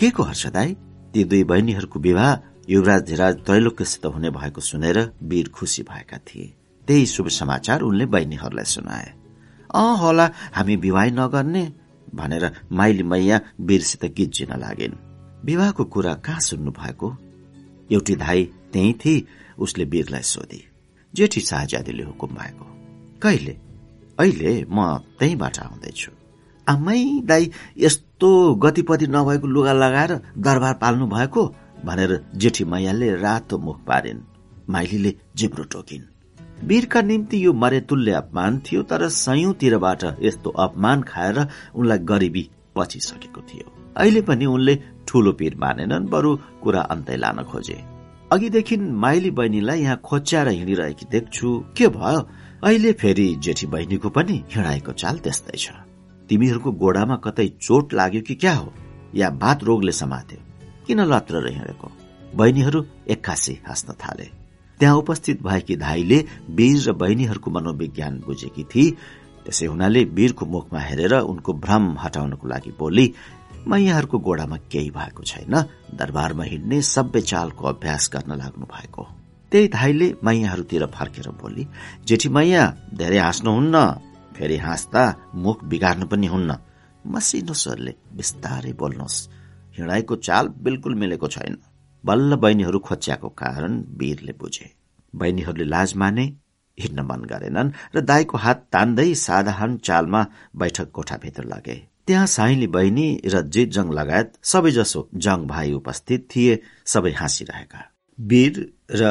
के 0.00 0.10
को 0.10 0.22
हर्ष 0.22 0.46
दाई? 0.46 0.76
ती 1.14 1.24
दुई 1.24 1.44
बहिनीहरूको 1.44 1.98
विवाह 2.00 2.36
युवराज 2.68 3.02
धिराज 3.02 3.34
त्रैलोक्यसित 3.36 4.06
हुने 4.06 4.30
भएको 4.30 4.60
सुनेर 4.60 5.12
वीर 5.22 5.48
खुसी 5.48 5.82
भएका 5.82 6.18
थिए। 6.18 6.54
त्यही 6.88 7.06
शुभ 7.06 7.28
समाचार 7.28 7.80
उनले 7.80 8.06
बहिनीहरूलाई 8.06 8.64
सुनाए। 8.64 9.12
अ 9.74 9.82
होला 10.00 10.30
हामी 10.54 10.76
विवाह 10.76 11.04
नगर्ने 11.04 11.72
भनेर 12.14 12.50
माइली 12.72 13.02
मैया 13.02 13.40
वीरसित 13.60 14.04
गिज्जिन 14.04 14.58
लागेन्। 14.58 15.09
विवाहको 15.44 15.84
कुरा 15.84 16.14
कहाँ 16.14 16.40
सुन्नु 16.40 16.70
भएको 16.70 17.16
एउटी 17.92 18.14
धाई 18.16 18.44
त्यही 18.72 18.92
थिए 18.92 19.26
उसले 19.58 19.84
वीरलाई 19.84 20.22
सोधे। 20.22 20.62
जेठी 21.14 21.40
शाहजादीले 21.40 22.02
हुकुम 22.02 22.30
भएको 22.30 22.66
कहिले? 23.22 23.56
अहिले 24.18 24.66
म 24.70 24.98
त्यहीबाट 25.18 25.58
आउँदैछु। 25.58 26.10
आमै 26.68 27.04
दाई 27.24 27.50
यस्तो 27.78 28.54
गतिपति 28.54 29.06
नभएको 29.06 29.46
लुगा 29.46 29.72
लगाएर 29.72 30.12
दरबार 30.38 30.74
पाल्नु 30.74 31.06
भएको 31.06 31.46
भनेर 31.84 32.12
जेठी 32.36 32.64
मैयाले 32.64 33.16
रातो 33.16 33.58
मुख 33.58 33.84
पारिन्। 33.84 34.20
माइलीले 34.70 35.14
जिब्रो 35.36 35.64
टोकिन्। 35.64 36.04
वीरका 36.64 37.00
निम्ति 37.02 37.44
यो 37.44 37.52
मरेतुल्य 37.52 38.12
अपमान 38.12 38.58
थियो 38.58 38.82
तर 38.82 39.08
सयौंतिरबाट 39.08 40.04
यस्तो 40.22 40.50
अपमान 40.50 41.02
खाएर 41.02 41.46
उनलाई 41.74 41.98
गरिबी 41.98 42.50
पछिसकेको 42.76 43.40
थियो। 43.40 43.72
अहिले 43.96 44.22
पनि 44.22 44.46
उनले 44.46 44.74
ठूलो 45.10 45.32
पीर 45.34 45.54
मानेनन् 45.58 46.06
बरु 46.06 46.30
कुरा 46.62 46.80
अन्तै 46.94 47.16
लान 47.16 47.42
खोजे। 47.50 47.78
अघिदेखि 48.32 48.76
माइली 48.76 49.30
बहिनीलाई 49.34 49.80
यहाँ 49.82 50.00
खोच्याएर 50.06 50.48
हिँडिरहेकी 50.48 51.06
देख्छु 51.10 51.48
के 51.76 51.88
भयो? 51.90 52.20
अहिले 52.62 52.92
फेरि 52.92 53.26
जेठी 53.42 53.66
बहिनीको 53.66 54.08
पनि 54.08 54.36
हिँडाएको 54.54 54.92
चाल 54.92 55.18
त्यस्तै 55.18 55.58
छ। 55.58 55.66
तिमीहरूको 56.30 56.70
गोडामा 56.82 57.16
कतै 57.26 57.46
चोट 57.58 57.94
लाग्यो 57.94 58.22
कि 58.22 58.34
क्या 58.34 58.54
हो? 58.54 58.72
या 59.14 59.30
बात 59.42 59.64
रोगले 59.64 59.92
समात्यो? 59.92 60.38
किन 60.86 61.00
लत्र 61.10 61.46
हिँडेको 61.48 61.88
बहिनीहरू 62.38 62.84
एक्कासी 63.10 63.54
हाँस्न 63.66 63.92
थाले। 63.98 64.26
त्यहाँ 64.80 64.96
उपस्थित 64.96 65.42
भएकी 65.42 65.76
धाईले 65.76 66.18
वीर 66.56 66.78
र 66.88 66.92
बहिनीहरूको 66.92 67.50
मनोविज्ञान 67.50 68.22
बुझेकी 68.26 68.64
थिए 68.64 68.94
त्यसै 69.44 69.66
हुनाले 69.66 70.04
वीरको 70.16 70.46
मुखमा 70.46 70.80
हेरेर 70.80 71.14
उनको 71.26 71.52
भ्रम 71.64 71.84
हटाउनको 71.98 72.48
लागि 72.48 72.72
बोली 72.78 73.06
मैयाहरूको 73.66 74.18
गोडामा 74.18 74.56
केही 74.72 74.90
भएको 74.90 75.22
छैन। 75.22 75.54
दरबारमा 75.94 76.44
हिँड्ने 76.44 76.80
सबै 76.82 77.20
चालको 77.20 77.66
अभ्यास 77.66 78.10
गर्न 78.14 78.32
लाग्नु 78.36 78.66
भएको 78.66 79.02
त्यही 79.52 79.68
धाईले 79.68 80.14
मैयाहरूतिर 80.24 80.86
फर्केर 80.86 81.28
बोली 81.42 81.66
जेठी 82.06 82.28
मैया 82.28 82.64
धेरै 82.94 83.18
हाँस्नुहुन्न। 83.18 83.76
फेरि 84.36 84.56
हाँस्दा 84.56 85.02
मुख 85.34 85.64
बिगार्नु 85.64 86.06
पनि 86.06 86.26
हुन्न। 86.26 86.56
मसिनो 87.06 87.54
स्वरले 87.54 87.94
बिस्तारै 88.16 88.72
बोल्नुहोस्। 88.72 89.28
हिँडाइको 89.76 90.16
चाल 90.16 90.48
बिल्कुल 90.62 90.94
मिलेको 90.94 91.28
छैन 91.28 91.56
बल्ल 92.04 92.36
बहिनीहरू 92.36 92.78
खोच्याएको 92.78 93.28
कारण 93.28 93.72
वीरले 93.98 94.32
बुझे। 94.32 94.70
बहिनीहरूले 95.14 95.64
लाज 95.64 95.94
माने 95.96 96.24
हिँड्न 96.78 97.00
मन 97.00 97.20
गरेनन् 97.24 97.72
र 97.96 98.00
दाईको 98.00 98.38
हात 98.38 98.66
तान्दै 98.72 99.14
साधारण 99.14 99.76
चालमा 99.76 100.26
बैठक 100.56 100.90
कोठाभित्र 100.90 101.44
लगे। 101.44 101.89
त्यहाँ 102.10 102.26
साइली 102.26 102.66
बहिनी 102.66 103.08
र 103.24 103.40
जित 103.54 103.70
जङ 103.72 103.92
लगायत 103.94 104.32
सबैजसो 104.42 105.00
जङ 105.16 105.46
भाइ 105.46 105.72
उपस्थित 105.72 106.26
थिए 106.30 106.58
सबै 106.86 107.12
हाँसिरहेका। 107.14 107.80
वीर 108.18 108.54
र 108.92 109.02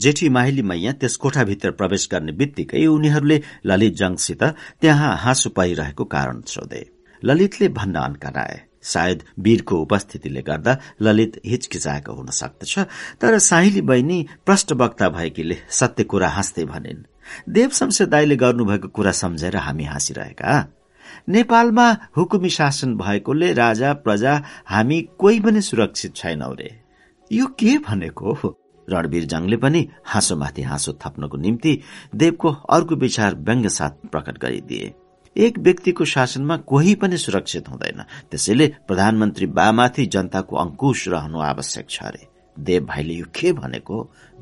जेठी 0.00 0.28
माहिली 0.28 0.62
मैया 0.62 0.92
त्यस 0.92 1.16
कोठाभित्र 1.22 1.70
प्रवेश 1.80 2.08
गर्ने 2.12 2.32
बित्तिकै 2.32 2.86
उनीहरूले 2.88 3.38
ललित 3.66 3.94
जङसित 3.96 4.42
त्यहाँ 4.80 5.16
हाँसु 5.16 5.50
पाइरहेको 5.50 6.04
कारण 6.06 6.40
सोधे। 6.48 6.80
ललितले 7.22 7.68
भन्न 7.76 7.96
अन्कराए 8.00 8.56
सायद 8.82 9.22
वीरको 9.38 9.76
उपस्थितिले 9.76 10.42
गर्दा 10.42 10.76
ललित 11.02 11.40
हिचकिचाएको 11.46 12.12
हुन 12.12 12.30
सक्दछ 12.32 12.78
तर 13.20 13.38
साहिली 13.48 13.80
बहिनी 13.82 14.18
प्रष्टवक्ता 14.46 15.08
भएकीले 15.08 15.56
सत्य 15.70 16.04
कुरा 16.04 16.28
हाँस्दै 16.28 16.64
भनिन् 16.64 17.04
देव 17.50 17.70
शमशेर 17.78 18.06
दाईले 18.08 18.36
गर्नुभएको 18.36 18.88
कुरा 18.88 19.12
सम्झेर 19.12 19.56
हामी 19.56 19.84
हाँसिरहेका? 19.84 20.54
नेपालमा 21.28 21.86
हुकुमी 22.16 22.48
शासन 22.48 22.94
भएकोले 22.96 23.52
राजा 23.52 23.92
प्रजा 23.92 24.34
हामी 24.66 25.00
कोही 25.18 25.40
पनि 25.40 25.60
सुरक्षित 25.60 26.14
छैनौ 26.16 26.52
रे। 26.52 26.70
यो 27.30 27.46
के 27.58 27.78
भनेको 27.78 28.34
रणवीर 28.88 29.24
जङले 29.24 29.56
पनि 29.56 29.80
हाँसोमाथि 30.06 30.62
हाँसो 30.62 30.92
थप्नको 31.02 31.36
निम्ति 31.36 31.72
देवको 32.14 32.52
अर्को 32.70 32.96
विचार 32.96 33.34
व्यङ्ग 33.36 33.66
साथ 33.68 34.06
प्रकट 34.12 34.38
गरिदिए। 34.38 34.94
एक 35.36 35.58
व्यक्तिको 35.58 36.04
शासनमा 36.04 36.56
कोही 36.70 36.94
पनि 36.94 37.16
सुरक्षित 37.18 37.68
हुँदैन। 37.68 38.02
त्यसैले 38.30 38.66
प्रधानमन्त्री 38.86 39.46
बामाथि 39.58 40.06
जनताको 40.06 40.56
अंकुश 40.56 41.08
रहनु 41.08 41.40
आवश्यक 41.42 41.90
छ 41.90 42.02
अरे 42.02 42.26
देव 42.56 42.84
भाइले 42.86 43.14
यो 43.14 43.26
के 43.34 43.52
भनेको? 43.52 43.96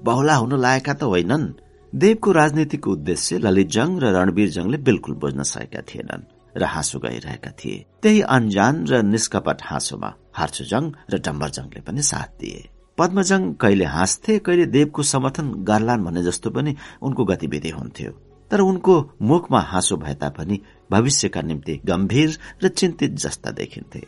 बहुला 0.05 0.35
हुन 0.35 0.61
लागेका 0.61 0.93
त 0.93 1.03
होइनन्। 1.03 1.53
देवको 1.93 2.33
राजनीतिको 2.33 2.91
उद्देश्य 2.93 3.39
ललित 3.39 3.69
जङ 3.73 3.99
र 4.03 4.13
रणवीर 4.13 4.49
जङले 4.51 4.79
बिल्कुल 4.85 5.15
बुझ्न 5.17 5.43
सकेका 5.43 5.81
थिएनन्। 5.89 6.34
र 6.57 6.65
हाँसो 6.65 6.99
गइरहेका 6.99 7.51
थिए। 7.51 7.85
त्यही 8.03 8.21
अन्जान 8.21 8.87
र 8.87 9.03
निष्कपट 9.03 9.59
हाँसोमा 9.63 10.11
हार्छुजङ 10.35 10.85
र 11.11 11.19
डम्बरजङले 11.19 11.81
पनि 11.81 12.03
साथ 12.03 12.31
दिए। 12.41 12.69
पद्मजङ 12.99 13.53
कहिले 13.53 13.85
हाँस्थे 13.85 14.39
कहिले 14.39 14.67
देवको 14.67 15.03
समर्थन 15.03 15.47
गर्लान् 15.65 16.05
भने 16.05 16.23
जस्तो 16.23 16.51
पनि 16.51 16.77
उनको 17.03 17.25
गतिविधि 17.25 17.71
हुन्थ्यो। 17.71 18.11
तर 18.51 18.61
उनको 18.61 18.95
मुखमा 19.23 19.61
हाँसो 19.61 19.97
भए 19.97 20.15
तापनि 20.15 20.61
भविष्यका 20.91 21.43
निम्ति 21.43 21.81
गम्भीर 21.87 22.39
र 22.63 22.69
चिन्तित 22.69 23.15
जस्ता 23.15 23.51
देखिन्थे। 23.51 24.03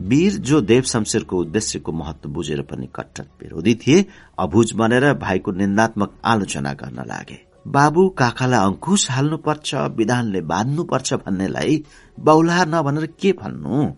वीर 0.00 0.32
जो 0.32 0.60
देव 0.60 0.82
शमशेरको 0.82 1.38
उद्देश्यको 1.38 1.92
महत्व 1.92 2.28
बुझेर 2.28 2.62
पनि 2.62 2.88
कट्टर 2.94 3.24
विरोधी 3.42 3.74
थिए 3.74 4.04
अभुज 4.38 4.72
बनेर 4.72 5.12
भाइको 5.14 5.52
निन्दात्मक 5.52 6.18
आलोचना 6.24 6.72
गर्न 6.72 7.04
लागे। 7.06 7.51
बाबु 7.66 8.08
काकालाई 8.08 8.64
अंकुश 8.66 9.10
हाल्नुपर्छ 9.10 9.74
विधानले 9.74 10.40
बाँध्नुपर्छ 10.40 11.14
भन्नेलाई 11.14 11.82
बौला 12.20 12.64
नभनेर 12.64 13.06
के 13.20 13.32
भन्नु? 13.32 13.94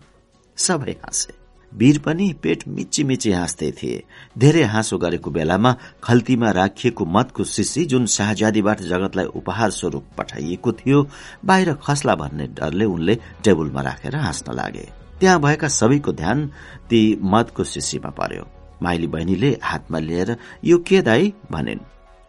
सबै 0.57 0.91
हाँसे। 0.91 1.33
वीर 1.71 1.97
पनि 1.99 2.31
पेट 2.33 2.67
मिची 2.67 3.03
मिची 3.03 3.31
हाँस्दै 3.31 3.71
थिए। 3.71 4.03
धेरै 4.37 4.63
हाँसो 4.63 4.97
गरेको 4.97 5.31
बेलामा 5.31 5.75
खल्तीमा 6.03 6.51
राखिएको 6.51 7.05
मतको 7.05 7.43
शिशी 7.43 7.85
जुन 7.85 8.05
शाहजादीबाट 8.05 8.81
जगतलाई 8.81 9.25
उपहार 9.25 9.71
स्वरूप 9.71 10.05
पठाइएको 10.17 10.71
थियो 10.71 11.07
बाहिर 11.45 11.73
खस्ला 11.73 12.15
भन्ने 12.15 12.47
डरले 12.47 12.85
उनले 12.85 13.15
टेबलमा 13.43 13.81
राखेर 13.81 14.15
हाँस्न 14.15 14.53
लागे। 14.55 14.87
त्यहाँ 15.19 15.41
भएका 15.41 15.67
सबैको 15.67 16.11
ध्यान 16.13 16.47
ती 16.89 17.19
मतको 17.23 17.63
शिशीमा 17.63 18.09
पर्यो। 18.09 18.47
माइली 18.81 19.07
बहिनीले 19.07 19.57
हातमा 19.63 19.99
लिएर 19.99 20.37
यो 20.63 20.77
के 20.77 21.01
दाई? 21.01 21.33
भनिन्। 21.51 21.79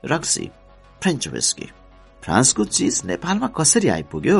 रक्सी। 0.04 0.50
फ्रेन्च 1.06 1.26
विस्की 1.28 1.66
फ्रान्सको 2.22 2.64
चिज 2.66 3.02
नेपालमा 3.06 3.46
कसरी 3.56 3.88
आइपुग्यो? 3.88 4.38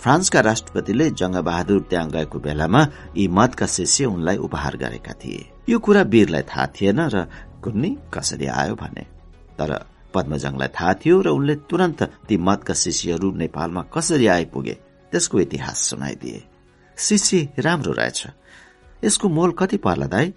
फ्रान्सका 0.00 0.40
राष्ट्रपतिले 0.40 1.08
जङ्गबहादुर 1.10 1.80
त्यहाँ 1.90 2.08
गएको 2.10 2.38
बेलामा 2.40 2.80
यी 3.16 3.26
मतका 3.28 3.66
शिष्य 3.66 4.04
उनलाई 4.04 4.36
उपहार 4.36 4.76
गरेका 4.76 5.12
थिए। 5.12 5.44
यो 5.68 5.78
कुरा 5.78 6.02
वीरलाई 6.02 6.42
थाहा 6.48 6.66
थिएन 6.66 7.00
र 7.12 7.24
कुन्नी 7.60 7.90
कसरी 8.14 8.46
आयो 8.48 8.74
भने। 8.74 9.04
तर 9.58 9.70
पद्मजङलाई 10.14 10.68
थाहा 10.72 10.94
थियो 10.94 11.20
र 11.20 11.28
उनले 11.28 11.54
तुरन्त 11.68 12.02
ती 12.28 12.36
मतका 12.40 12.74
शिष्यहरू 12.74 13.28
नेपालमा 13.36 13.82
कसरी 13.92 14.26
आइपुगे 14.26 14.74
त्यसको 15.12 15.40
इतिहास 15.40 15.78
सुनाइदिए। 15.90 16.40
शिष्य 16.98 17.48
राम्रो 17.58 17.92
रहेछ। 17.92 18.26
यसको 19.04 19.28
मोल 19.28 19.52
कति 19.52 19.76
पर्ला 19.76 20.06
दाई? 20.06 20.32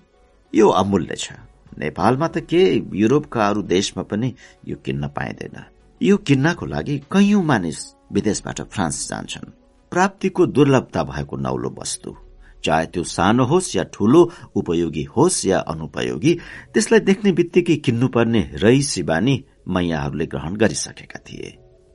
यो 0.54 0.68
अमूल्य 0.68 1.16
छ। 1.16 1.32
नेपालमा 1.80 2.28
त 2.28 2.38
के 2.44 2.62
युरोपका 2.94 3.48
अरू 3.48 3.62
देशमा 3.62 4.04
पनि 4.04 4.34
यो 4.68 4.76
किन्न 4.86 5.08
पाइँदैन। 5.08 5.58
यो 6.02 6.18
किन्नको 6.18 6.66
लागि 6.66 6.98
कैयौं 7.12 7.44
मानिस 7.44 7.80
विदेशबाट 8.14 8.62
फ्रान्स 8.68 9.08
जान्छन्। 9.10 9.54
प्राप्तिको 9.92 10.46
दुर्लभता 10.48 11.04
भएको 11.04 11.38
नौलो 11.38 11.70
वस्तु 11.80 12.16
चाहे 12.64 12.86
त्यो 12.86 13.04
सानो 13.04 13.46
होस् 13.46 13.76
या 13.76 13.84
ठूलो 13.94 14.22
उपयोगी 14.56 15.04
होस् 15.16 15.46
या 15.46 15.60
अनुपयोगी 15.60 16.34
त्यसलाई 16.74 17.00
देख्ने 17.00 17.32
बित्तिकै 17.32 17.76
किन्नुपर्ने 17.76 18.42
रईसी 18.54 19.04
बानी 19.04 19.36
मैयाहरूले 19.68 20.26
ग्रहण 20.26 20.56
गरिसकेका 20.56 21.20
थिए। 21.20 21.50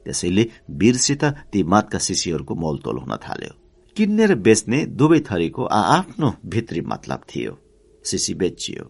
त्यसैले 0.07 0.45
वीरसित 0.71 1.25
ती 1.53 1.63
मतका 1.63 1.99
शिष्यहरूको 1.99 2.55
मोलतोल 2.55 2.99
हुन 2.99 3.17
थाल्यो। 3.17 3.53
किन्ने 3.97 4.27
र 4.27 4.35
बेच्ने 4.35 4.85
दुवै 4.99 5.21
थरीको 5.21 5.65
आआफ्नो 5.65 6.35
भित्री 6.47 6.81
मतलब 6.81 7.21
थियो। 7.31 7.59
सिसी 8.05 8.35
बेचियो। 8.35 8.85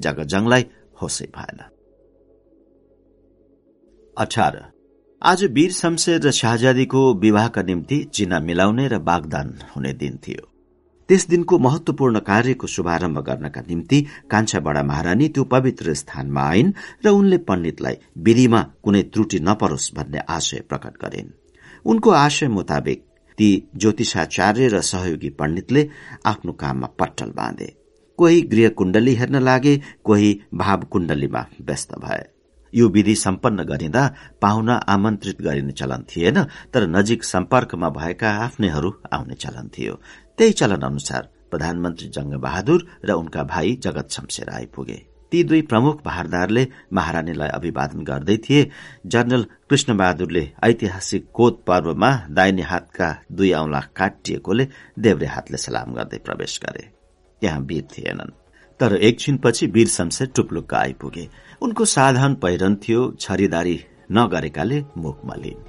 जगजङलाई 0.00 0.64
होसै 1.02 1.26
भएन। 1.36 1.58
अठार। 4.16 4.72
आज 5.22 5.44
वीर 5.44 5.72
शमशेर 5.72 6.20
र 6.20 6.30
शाहजादीको 6.30 7.00
विवाहका 7.14 7.62
निम्ति 7.62 7.98
चिना 8.14 8.40
मिलाउने 8.40 8.88
र 8.88 8.98
बागदान 8.98 9.58
हुने 9.76 9.92
दिन 9.92 10.16
थियो। 10.16 10.46
त्यस 11.08 11.26
दिनको 11.28 11.58
महत्वपूर्ण 11.58 12.18
कार्यको 12.18 12.66
शुभारम्भ 12.66 13.18
गर्नका 13.18 13.60
निम्ति 13.60 13.98
कान्छा 14.30 14.60
बडा 14.60 14.82
महारानी 14.82 15.28
त्यो 15.28 15.44
पवित्र 15.44 15.94
स्थानमा 15.94 16.42
आइन् 16.42 16.72
र 17.04 17.08
उनले 17.08 17.38
पण्डितलाई 17.38 17.96
विधिमा 18.18 18.62
कुनै 18.82 19.02
त्रुटि 19.02 19.40
नपरोस् 19.40 19.94
भन्ने 19.94 20.18
आशय 20.28 20.60
प्रकट 20.68 20.94
गरिन्। 21.02 21.30
उनको 21.84 22.10
आशय 22.10 22.48
मुताबिक 22.48 23.04
ती 23.38 23.50
ज्योतिषाचार्य 23.76 24.68
र 24.68 24.80
सहयोगी 24.80 25.30
पण्डितले 25.30 25.88
आफ्नो 26.26 26.52
काममा 26.52 26.86
पट्टल 27.00 27.30
बाँधे। 27.30 27.79
कोही 28.20 28.40
गृह 28.42 28.68
कुण्डली 28.68 29.14
हेर्न 29.14 29.36
लागे 29.40 29.76
कोही 30.04 30.30
भाव 30.54 30.80
कुण्डलीमा 30.92 31.44
व्यस्त 31.60 31.94
भए। 31.98 32.22
यो 32.72 32.88
विधि 32.88 33.14
सम्पन्न 33.16 33.62
गरिँदा 33.64 34.02
पाहुना 34.42 34.74
आमन्त्रित 34.94 35.40
गरिने 35.42 35.72
चलन 35.72 36.04
थिएन 36.10 36.42
तर 36.72 36.86
नजिक 36.88 37.24
सम्पर्कमा 37.24 37.88
भएका 37.90 38.30
आफ्नैहरू 38.44 38.92
आउने 39.12 39.34
चलन 39.34 39.70
थियो। 39.78 39.94
त्यही 40.38 40.52
चलन 40.52 40.82
अनुसार 40.82 41.28
प्रधानमन्त्री 41.50 42.08
जंग 42.08 42.34
बहादुर 42.42 42.86
र 43.04 43.12
उनका 43.12 43.42
भाइ 43.44 43.74
जगत 43.82 44.10
शमशेर 44.10 44.50
आइपुगे। 44.50 45.00
ती 45.32 45.42
दुई 45.44 45.62
प्रमुख 45.62 46.04
भारदारले 46.04 46.66
महारानीलाई 46.92 47.48
अभिवादन 47.48 48.04
गर्दै 48.04 48.36
थिए। 48.36 48.70
जनरल 49.06 49.46
कृष्ण 49.70 49.96
बहादुरले 49.96 50.48
ऐतिहासिक 50.64 51.30
कोत 51.34 51.64
पर्वमा 51.66 52.14
दाहिने 52.30 52.62
हातका 52.62 53.14
दुई 53.32 53.52
औंला 53.54 53.80
काटिएकोले 53.96 54.68
देव्रे 54.98 55.26
हातले 55.26 55.56
सलाम 55.56 55.94
गर्दै 55.94 56.18
प्रवेश 56.18 56.60
गरे। 56.64 56.99
त्यहाँ 57.40 57.60
वीर 57.60 57.86
थिएनन्। 57.92 58.32
तर 58.80 58.96
एकछिनपछि 58.96 59.66
वीर 59.66 59.88
शमशेर 59.88 60.28
टुप्लुक्क 60.36 60.74
आइपुगे। 60.74 61.28
उनको 61.62 61.84
साधारण 61.84 62.34
पहिरन 62.34 62.74
थियो 62.82 63.10
छरिदारी 63.20 63.78
नगरेकाले 64.12 64.82
मुख 64.96 65.24
मलिन। 65.26 65.64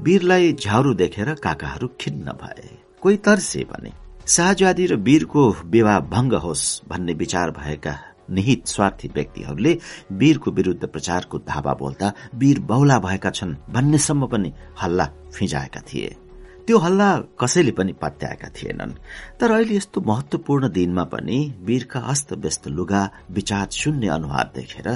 वीरलाई 0.00 0.52
झ्याउरू 0.52 0.94
देखेर 0.94 1.34
काकाहरू 1.34 1.88
खिन्न 2.00 2.32
भए। 2.42 2.68
कोही 3.02 3.16
तर्से 3.16 3.64
भने 3.64 3.92
शाहजादी 4.28 4.86
र 4.86 4.96
वीरको 4.96 5.50
विवाह 5.66 6.00
भंग 6.00 6.32
होस् 6.34 6.64
भन्ने 6.88 7.12
विचार 7.12 7.50
भएका 7.50 7.94
निहित 8.30 8.66
स्वार्थी 8.66 9.08
व्यक्तिहरूले 9.08 9.76
वीरको 10.12 10.50
विरूद्ध 10.50 10.86
प्रचारको 10.86 11.38
धावा 11.38 11.74
बोल्दा 11.74 12.12
वीर 12.34 12.60
बहुला 12.60 12.98
भएका 12.98 13.30
छन् 13.30 13.54
भन्नेसम्म 13.70 14.26
पनि 14.26 14.52
हल्ला 14.82 15.08
फिजाएका 15.34 15.80
थिए। 15.80 16.14
त्यो 16.66 16.78
हल्ला 16.78 17.08
कसैले 17.40 17.72
पनि 17.72 17.92
पत्याएका 17.92 18.48
थिएनन्। 18.48 18.92
तर 19.40 19.50
अहिले 19.50 19.76
यस्तो 19.76 20.00
महत्वपूर्ण 20.00 20.68
दिनमा 20.68 21.04
पनि 21.04 21.38
वीरका 21.62 22.00
अस्त 22.00 22.32
व्यस्त 22.32 22.68
लुगा 22.68 23.02
विचार 23.30 23.66
शून्य 23.70 24.08
अनुहार 24.08 24.50
देखेर 24.54 24.88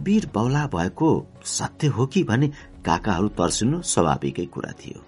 वीर 0.00 0.30
बौला 0.34 0.66
भएको 0.66 1.08
सत्य 1.44 1.86
हो 1.86 2.06
कि 2.06 2.22
भने 2.22 2.48
काकाहरू 2.84 3.28
तर्सिनु 3.28 3.82
स्वाभाविकै 3.82 4.44
कुरा 4.44 4.72
थियो। 4.72 5.00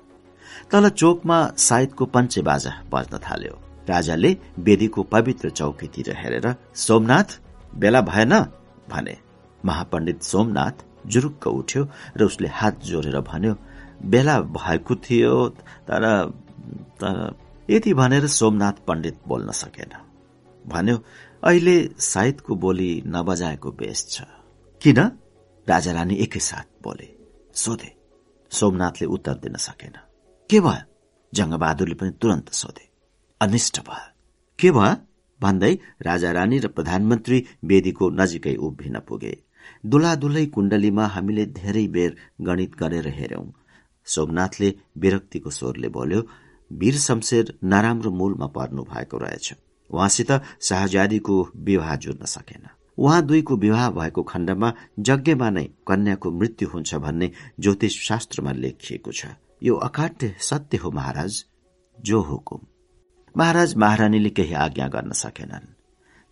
तल 0.70 0.88
चोकमा 0.88 1.38
सायदको 1.58 2.04
पञ्चे 2.06 2.42
बाजा 2.42 2.72
बज्न 2.92 3.18
थाल्यो। 3.18 3.54
राजाले 3.88 4.30
वेदीको 4.58 5.02
पवित्र 5.02 5.50
चौकीतिर 5.50 6.14
हेरेर 6.16 6.54
सोमनाथ 6.74 7.28
बेला 7.74 8.00
भएन? 8.00 8.32
भने। 8.90 9.16
महापण्डित 9.64 10.22
सोमनाथ 10.22 10.76
जुरुक्क 11.06 11.46
उठ्यो 11.46 11.82
र 12.16 12.24
उसले 12.24 12.48
हात 12.48 12.84
जोडेर 12.84 13.20
भन्यो 13.20 13.54
बेला 14.04 14.40
भएको 14.40 14.94
थियो 14.94 15.48
तर 15.88 16.04
तर 17.00 17.36
यति 17.70 17.94
भनेर 17.94 18.26
सोमनाथ 18.26 18.72
पण्डित 18.86 19.20
बोल्न 19.28 19.50
सकेन। 19.52 19.92
भन्यो 20.66 20.96
अहिले 21.44 21.76
साहिदको 21.98 22.54
बोली 22.54 23.02
नबजाएको 23.06 23.70
बेस 23.70 24.06
छ। 24.10 24.22
किन? 24.82 24.98
राजा 25.68 25.92
रानी 25.92 26.14
एकैसाथ 26.14 26.82
बोले 26.82 27.08
सोधे। 27.54 27.90
सोमनाथले 28.50 29.06
उत्तर 29.06 29.34
दिन 29.34 29.54
सकेन। 29.56 29.92
के 30.50 30.60
भयो? 30.60 30.82
जङ्गबहादुरले 31.34 31.94
पनि 31.94 32.10
तुरन्त 32.10 32.52
सोधे 32.52 32.88
अनिष्ट 33.40 33.80
भयो। 33.80 34.06
के 34.58 34.70
भयो? 34.70 34.94
भन्दै 35.40 35.78
राजा 36.02 36.30
रानी 36.32 36.58
र 36.58 36.68
प्रधानमन्त्री 36.68 37.44
वेदीको 37.64 38.10
नजिकै 38.10 38.54
उभिन 38.56 38.98
पुगे। 38.98 39.42
दुलादुलै 39.86 40.46
कुण्डलीमा 40.46 41.06
हामीले 41.06 41.46
धेरै 41.46 41.86
बेर 41.86 42.16
गणित 42.40 42.74
गरेर 42.74 43.08
हेर्यौं 43.08 43.46
सोमनाथले 44.06 44.74
विरक्तिको 44.98 45.50
स्वरले 45.50 45.88
बोल्यो 45.88 46.26
वीर 46.72 46.96
शमशेर 46.96 47.58
नराम्रो 47.64 48.10
मूलमा 48.10 48.46
पर्नु 48.46 48.82
भएको 48.82 49.18
रहेछ। 49.18 49.54
उहाँसित 49.90 50.30
शाहजादीको 50.60 51.48
विवाह 51.56 51.96
जोड्न 51.96 52.24
सकेन। 52.24 52.66
उहाँ 52.98 53.22
दुईको 53.26 53.56
विवाह 53.56 53.90
भएको 53.90 54.22
खण्डमा 54.22 54.72
यज्ञमा 54.98 55.50
नै 55.50 55.64
कन्याको 55.86 56.30
मृत्यु 56.30 56.68
हुन्छ 56.68 56.94
भन्ने 56.94 57.32
ज्योतिष 57.60 58.08
शास्त्रमा 58.08 58.52
लेखिएको 58.52 59.12
छ। 59.12 59.26
यो 59.62 59.74
अकाट्य 59.74 60.34
सत्य 60.40 60.76
हो 60.76 60.90
महाराज। 60.90 61.44
जो 62.00 62.20
हुकुम 62.20 62.60
महाराज 63.36 63.74
महारानीले 63.74 64.30
केही 64.30 64.54
आज्ञा 64.54 64.88
गर्न 64.88 65.12
सकेनन्। 65.12 65.74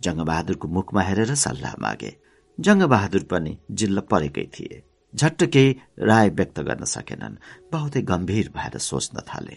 जङ्गबहादुरको 0.03 0.69
मुखमा 0.69 1.03
हेरेर 1.03 1.35
सल्लाह 1.35 1.75
मागे। 1.81 2.17
जङ्गबहादुर 2.61 3.23
पनि 3.23 3.59
जिल्ल 3.71 4.01
परेकै 4.01 4.45
थिए। 4.45 4.83
झट्ट 5.15 5.45
केही 5.45 5.77
राय 5.99 6.29
व्यक्त 6.29 6.61
गर्न 6.61 6.85
सकेनन्। 6.85 7.37
बहुतै 7.73 8.03
गम्भीर 8.03 8.51
भएर 8.57 8.79
सोच्न 8.79 9.21
थाले। 9.21 9.57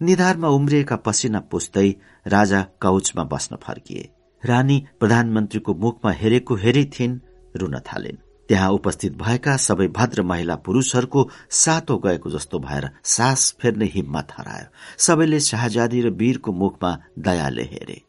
निधारमा 0.00 0.48
उम्रिएका 0.48 0.96
पसिना 0.96 1.40
पुस्दै 1.40 1.88
राजा 2.26 2.62
कौचमा 2.80 3.24
बस्न 3.24 3.56
फर्किए। 3.56 4.08
रानी 4.42 4.86
प्रधानमन्त्रीको 5.00 5.74
मुखमा 5.74 6.10
हेरेको 6.12 6.54
हेरै 6.54 6.84
थिइन् 6.84 7.18
रुन 7.56 7.78
थालिन्। 7.78 8.22
त्यहाँ 8.48 8.70
उपस्थित 8.70 9.12
भएका 9.16 9.56
सबै 9.56 9.86
भद्र 9.88 10.22
महिला 10.22 10.56
पुरूषहरूको 10.56 11.30
सातो 11.50 11.98
गएको 11.98 12.30
जस्तो 12.30 12.58
भएर 12.58 12.88
सास 13.04 13.56
फेर्ने 13.60 13.84
हिम्मत 13.84 14.32
हरायो। 14.38 14.66
सबैले 14.98 15.40
शाहजादी 15.40 16.00
र 16.00 16.08
वीरको 16.10 16.52
मुखमा 16.52 16.90
दयाले 17.18 17.62
हेरे। 17.62 18.00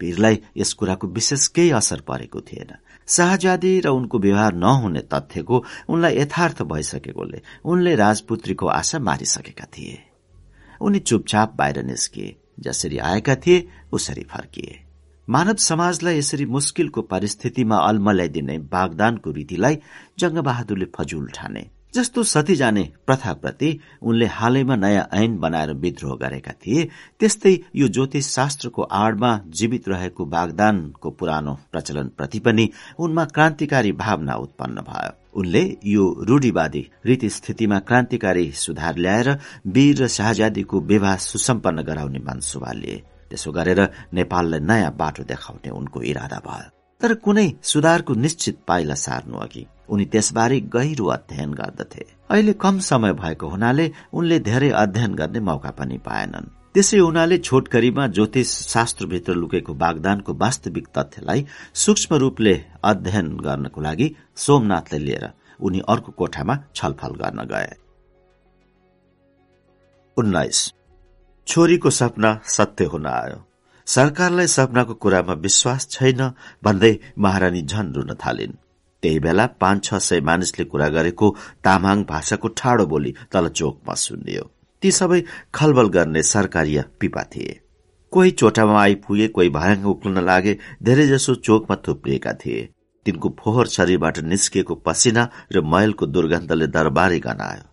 वीरलाई 0.00 0.38
यस 0.56 0.72
कुराको 0.72 1.06
विशेष 1.06 1.46
केही 1.46 1.70
असर 1.70 2.00
परेको 2.00 2.40
थिएन। 2.40 2.70
शाहजादी 3.08 3.80
र 3.80 3.88
उनको 3.88 4.18
व्यवहार 4.18 4.54
नहुने 4.54 5.00
तथ्यको 5.00 5.64
उनलाई 5.88 6.16
यथार्थ 6.16 6.62
भइसकेकोले 6.62 7.42
उनले 7.64 7.94
राजपुत्रीको 7.94 8.66
आशा 8.66 8.98
मारिसकेका 8.98 9.64
थिए। 9.64 9.98
उनी 10.80 10.98
चुपचाप 10.98 11.54
बाहिर 11.56 11.82
निस्किए 11.84 12.36
जसरी 12.60 12.98
आएका 12.98 13.34
थिए 13.34 13.68
उसरी 13.92 14.22
फर्किए। 14.22 14.80
मानव 15.28 15.56
समाजलाई 15.56 16.18
यसरी 16.18 16.46
मुस्किलको 16.46 17.02
परिस्थितिमा 17.02 17.76
अल्मल्याइदिने 17.78 18.58
बागदानको 18.58 19.30
रीतिलाई 19.30 19.78
जङ्गबहादुरले 20.18 20.86
फजुल 20.96 21.28
ठाने 21.34 21.70
जस्तो 21.94 22.22
सती 22.22 22.54
जाने 22.56 22.82
प्रथाप्रति 23.06 23.78
उनले 24.02 24.26
हालैमा 24.26 24.76
नयाँ 24.76 25.06
ऐन 25.14 25.36
बनाएर 25.38 25.72
विद्रोह 25.74 26.16
गरेका 26.18 26.52
थिए 26.66 26.88
त्यस्तै 27.20 27.52
यो 27.76 27.88
ज्योतिष 27.88 28.28
शास्त्रको 28.28 28.82
आड़मा 28.82 29.30
जीवित 29.48 29.88
रहेको 29.88 30.24
बागदानको 30.26 31.10
पुरानो 31.10 31.54
प्रचलनप्रति 31.72 32.38
पनि 32.40 32.68
उनमा 32.98 33.24
क्रान्तिकारी 33.24 33.92
भावना 33.94 34.34
उत्पन्न 34.36 34.80
भयो। 34.90 35.12
उनले 35.40 35.64
यो 35.86 36.04
रूढिवादी 36.28 36.86
रीति 37.06 37.30
स्थितिमा 37.30 37.78
क्रान्तिकारी 37.78 38.50
सुधार 38.56 38.96
ल्याएर 38.98 39.30
वीर 39.66 40.02
र 40.02 40.08
शाहजादीको 40.08 40.80
विवाह 40.82 41.16
सुसम्पन्न 41.22 41.82
गराउने 41.82 42.18
मनसुबा 42.18 42.72
लिए। 42.72 43.02
त्यसो 43.30 43.52
गरेर 43.52 43.88
नेपाललाई 44.14 44.60
नयाँ 44.60 44.94
बाटो 44.96 45.22
देखाउने 45.22 45.70
उनको 45.70 46.02
इरादा 46.02 46.42
भयो। 46.46 46.73
तर 47.04 47.14
कुनै 47.14 47.52
सुधारको 47.62 48.14
निश्चित 48.14 48.58
पाइला 48.68 48.94
सार्नु 48.94 49.38
अघि 49.38 49.66
उनी 49.88 50.04
त्यसबारे 50.04 50.60
गहिरो 50.60 51.06
अध्ययन 51.06 51.52
गर्दथे। 51.54 52.04
अहिले 52.30 52.52
कम 52.52 52.78
समय 52.78 53.12
भएको 53.12 53.48
हुनाले 53.48 53.92
उनले 54.12 54.38
धेरै 54.40 54.70
अध्ययन 54.70 55.14
गर्ने 55.14 55.40
मौका 55.40 55.70
पनि 55.70 55.98
पाएनन्। 55.98 56.48
त्यसै 56.74 56.98
हुनाले 56.98 57.38
छोटकरीमा 57.38 58.06
ज्योतिष 58.06 58.48
शास्त्रभित्र 58.48 59.34
लुकेको 59.34 59.74
बागदानको 59.74 60.34
वास्तविक 60.34 60.88
तथ्यलाई 60.98 61.46
सूक्ष्म 61.74 62.16
रूपले 62.16 62.64
अध्ययन 62.84 63.36
गर्नको 63.36 63.80
लागि 63.80 64.14
सोमनाथले 64.36 64.98
लिएर 64.98 65.30
उनी 65.60 65.80
अर्को 65.88 66.12
कोठामा 66.12 66.58
छलफल 66.74 67.12
गर्न 67.14 67.44
गए। 67.44 67.72
उन्नाइस। 70.16 70.72
छोरीको 71.46 71.90
सपना 71.90 72.40
सत्य 72.44 72.84
हुन 72.84 73.06
आयो। 73.06 73.44
सरकारलाई 73.86 74.46
सपनाको 74.46 74.94
कुरामा 74.94 75.32
विश्वास 75.40 75.88
छैन 75.90 76.20
भन्दै 76.64 76.92
महारानी 77.18 77.62
झन 77.62 77.92
रुन 77.94 78.14
थालिन्। 78.16 78.52
त्यही 79.02 79.18
बेला 79.20 79.46
पाँच 79.60 79.84
छ 79.84 79.94
सय 80.00 80.20
मानिसले 80.20 80.64
कुरा 80.64 80.88
गरेको 80.88 81.28
तामाङ 81.64 82.04
भाषाको 82.04 82.48
ठाडो 82.58 82.86
बोली 82.86 83.14
तल 83.32 83.48
चोकमा 83.50 83.94
सुनियो 83.94 84.44
ती 84.82 84.90
सबै 84.90 85.20
खलबल 85.54 85.88
गर्ने 85.88 86.22
सरकारी 86.24 86.78
पिपा 87.00 87.22
थिए। 87.24 87.60
कोही 88.12 88.30
चोटामा 88.32 88.80
आइपुगे 88.80 89.28
कोही 89.28 89.48
भयाङ 89.50 89.84
उक्लन 89.84 90.18
लागे 90.24 90.58
धेरैजसो 90.82 91.34
चोकमा 91.36 91.76
थुप्रिएका 91.84 92.32
थिए। 92.40 92.68
तिनको 93.06 93.28
फोहोर 93.38 93.66
शरीरबाट 93.68 94.18
निस्किएको 94.24 94.74
पसिना 94.86 95.28
र 95.52 95.60
मैलको 95.62 96.06
दुर्गन्धले 96.06 96.66
दरबारी 96.66 97.18
गनायो। 97.20 97.64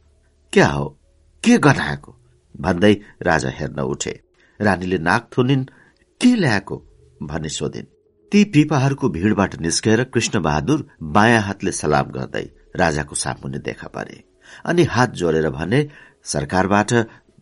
क्या 0.53 0.67
हो? 0.67 0.85
के 1.43 1.57
गनाएको 1.57 2.11
भन्दै 2.55 2.93
राजा 3.23 3.49
हेर्न 3.49 3.79
उठे। 3.81 4.19
रानीले 4.59 4.97
नाक 4.99 5.29
थुनिन् 5.33 5.69
के 6.21 6.35
ल्याएको 6.35 6.75
भन्ने 7.23 7.49
सोधिन्। 7.49 7.85
ती 8.31 8.43
पिपाहरूको 8.45 9.09
भीड़बाट 9.09 9.55
निस्केर 9.61 10.03
कृष्ण 10.03 10.39
बहादुर 10.39 10.85
बायाँ 11.01 11.41
हातले 11.41 11.71
सलाम 11.71 12.11
गर्दै 12.11 12.43
राजाको 12.75 13.15
सामुन्ने 13.15 13.59
देखा 13.59 13.87
परे 13.87 14.23
अनि 14.65 14.83
हात 14.85 15.13
जोडेर 15.13 15.49
भने 15.49 15.79
सरकारबाट 16.25 16.93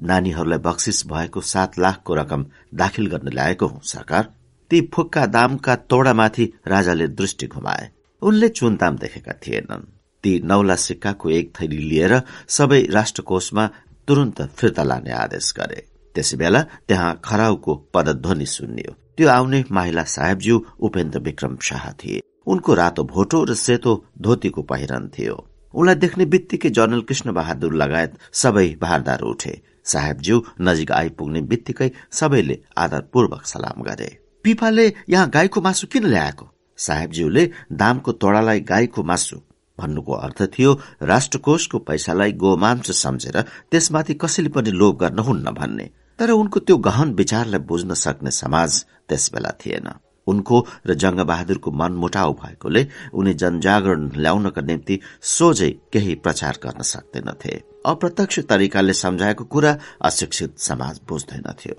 नानीहरूलाई 0.02 0.60
बक्सिस 0.60 1.06
भएको 1.08 1.42
सात 1.44 1.80
लाखको 1.80 2.16
रकम 2.16 2.46
दाखिल 2.74 3.08
गर्न 3.08 3.30
ल्याएको 3.34 3.68
हुँ 3.68 3.82
सरकार। 3.84 4.34
ती 4.72 4.82
फुक्का 4.94 5.26
दामका 5.26 5.76
तोडामाथि 5.76 6.46
राजाले 6.68 7.08
दृष्टि 7.10 7.48
घुमाए। 7.48 7.90
उनले 8.22 8.50
चुनताम 8.50 8.98
देखेका 8.98 9.34
थिएनन्। 9.44 9.88
ती 10.24 10.40
नौला 10.40 10.76
सिक्काको 10.78 11.30
एक 11.30 11.54
थैली 11.62 11.78
लिएर 11.80 12.22
सबै 12.48 12.82
राष्ट्रकोषमा 12.92 13.70
तुरन्त 14.08 14.42
फिर्ता 14.42 14.84
लाने 14.84 15.12
आदेश 15.20 15.54
गरे। 15.60 15.86
त्यसै 16.20 16.38
बेला 16.38 16.62
त्यहाँ 16.88 17.12
खराउको 17.26 17.76
पदध्वनि 17.94 18.46
सुनियो 18.46 18.92
त्यो 19.18 19.28
आउने 19.30 19.60
महिला 19.72 20.04
साहेबज्यू 20.16 20.56
उपेन्द्र 20.80 21.20
विक्रम 21.20 21.56
शाह 21.68 21.92
थिए। 22.00 22.20
उनको 22.48 22.74
रातो 22.74 23.04
भोटो 23.04 23.44
र 23.44 23.54
सेतो 23.56 23.92
धोतीको 24.22 24.62
पहिरन 24.70 25.08
थियो। 25.16 25.36
उनलाई 25.74 25.96
देख्ने 25.96 26.26
बित्तिकै 26.26 26.70
जनरल 26.70 27.02
कृष्ण 27.02 27.32
बहादुर 27.34 27.74
लगायत 27.82 28.12
सबै 28.34 28.68
भारदार 28.82 29.22
उठे। 29.24 29.54
साहेबज्यू 29.86 30.38
नजिक 30.62 30.92
आइपुग्ने 30.92 31.42
बित्तिकै 31.52 31.90
सबैले 32.12 32.56
आदरपूर्वक 32.78 33.44
सलाम 33.46 33.84
गरे। 33.84 34.10
पिपाले 34.46 34.86
यहाँ 35.10 35.30
गाईको 35.30 35.62
मासु 35.62 35.88
किन 35.88 36.06
ल्याएको? 36.06 36.46
साहेबज्यूले 36.80 37.44
दामको 37.74 38.12
तोडालाई 38.12 38.60
गाईको 38.72 39.04
मासु 39.04 39.38
भन्नुको 39.80 40.14
अर्थ 40.16 40.40
थियो 40.54 40.72
राष्ट्रकोषको 41.04 41.78
पैसालाई 41.80 42.32
गोमांस 42.42 42.92
सम्झेर 43.04 43.42
त्यसमाथि 43.72 44.14
कसैले 44.14 44.50
पनि 44.50 44.72
लोभ 44.72 44.98
गर्न 45.00 45.20
हुन्न 45.20 45.52
भन्ने। 45.52 45.90
तर 46.20 46.32
उनको 46.32 46.60
त्यो 46.60 46.78
गहन 46.78 47.14
विचारलाई 47.16 47.60
बुझ्न 47.70 47.94
सक्ने 47.96 48.32
समाज 48.32 48.72
त्यसबेला 49.10 49.52
थिएन। 49.62 49.88
उनको 50.28 50.58
र 50.88 50.94
जङ्गबहादुरको 50.94 51.70
मनमुटाउ 51.72 52.34
भएकोले 52.42 52.82
उनी 53.14 53.34
जनजागरण 53.42 54.04
ल्याउनका 54.24 54.62
निम्ति 54.62 55.00
सोझै 55.36 55.70
केही 55.94 56.16
प्रचार 56.26 56.60
गर्न 56.64 56.82
सक्दैनथे। 56.94 57.54
अप्रत्यक्ष 57.86 58.40
तरिकाले 58.52 58.94
सम्झाएको 58.94 59.44
कुरा 59.54 59.72
अशिक्षित 60.02 60.60
समाज 60.60 61.00
बुझ्दैनथ्यो। 61.10 61.76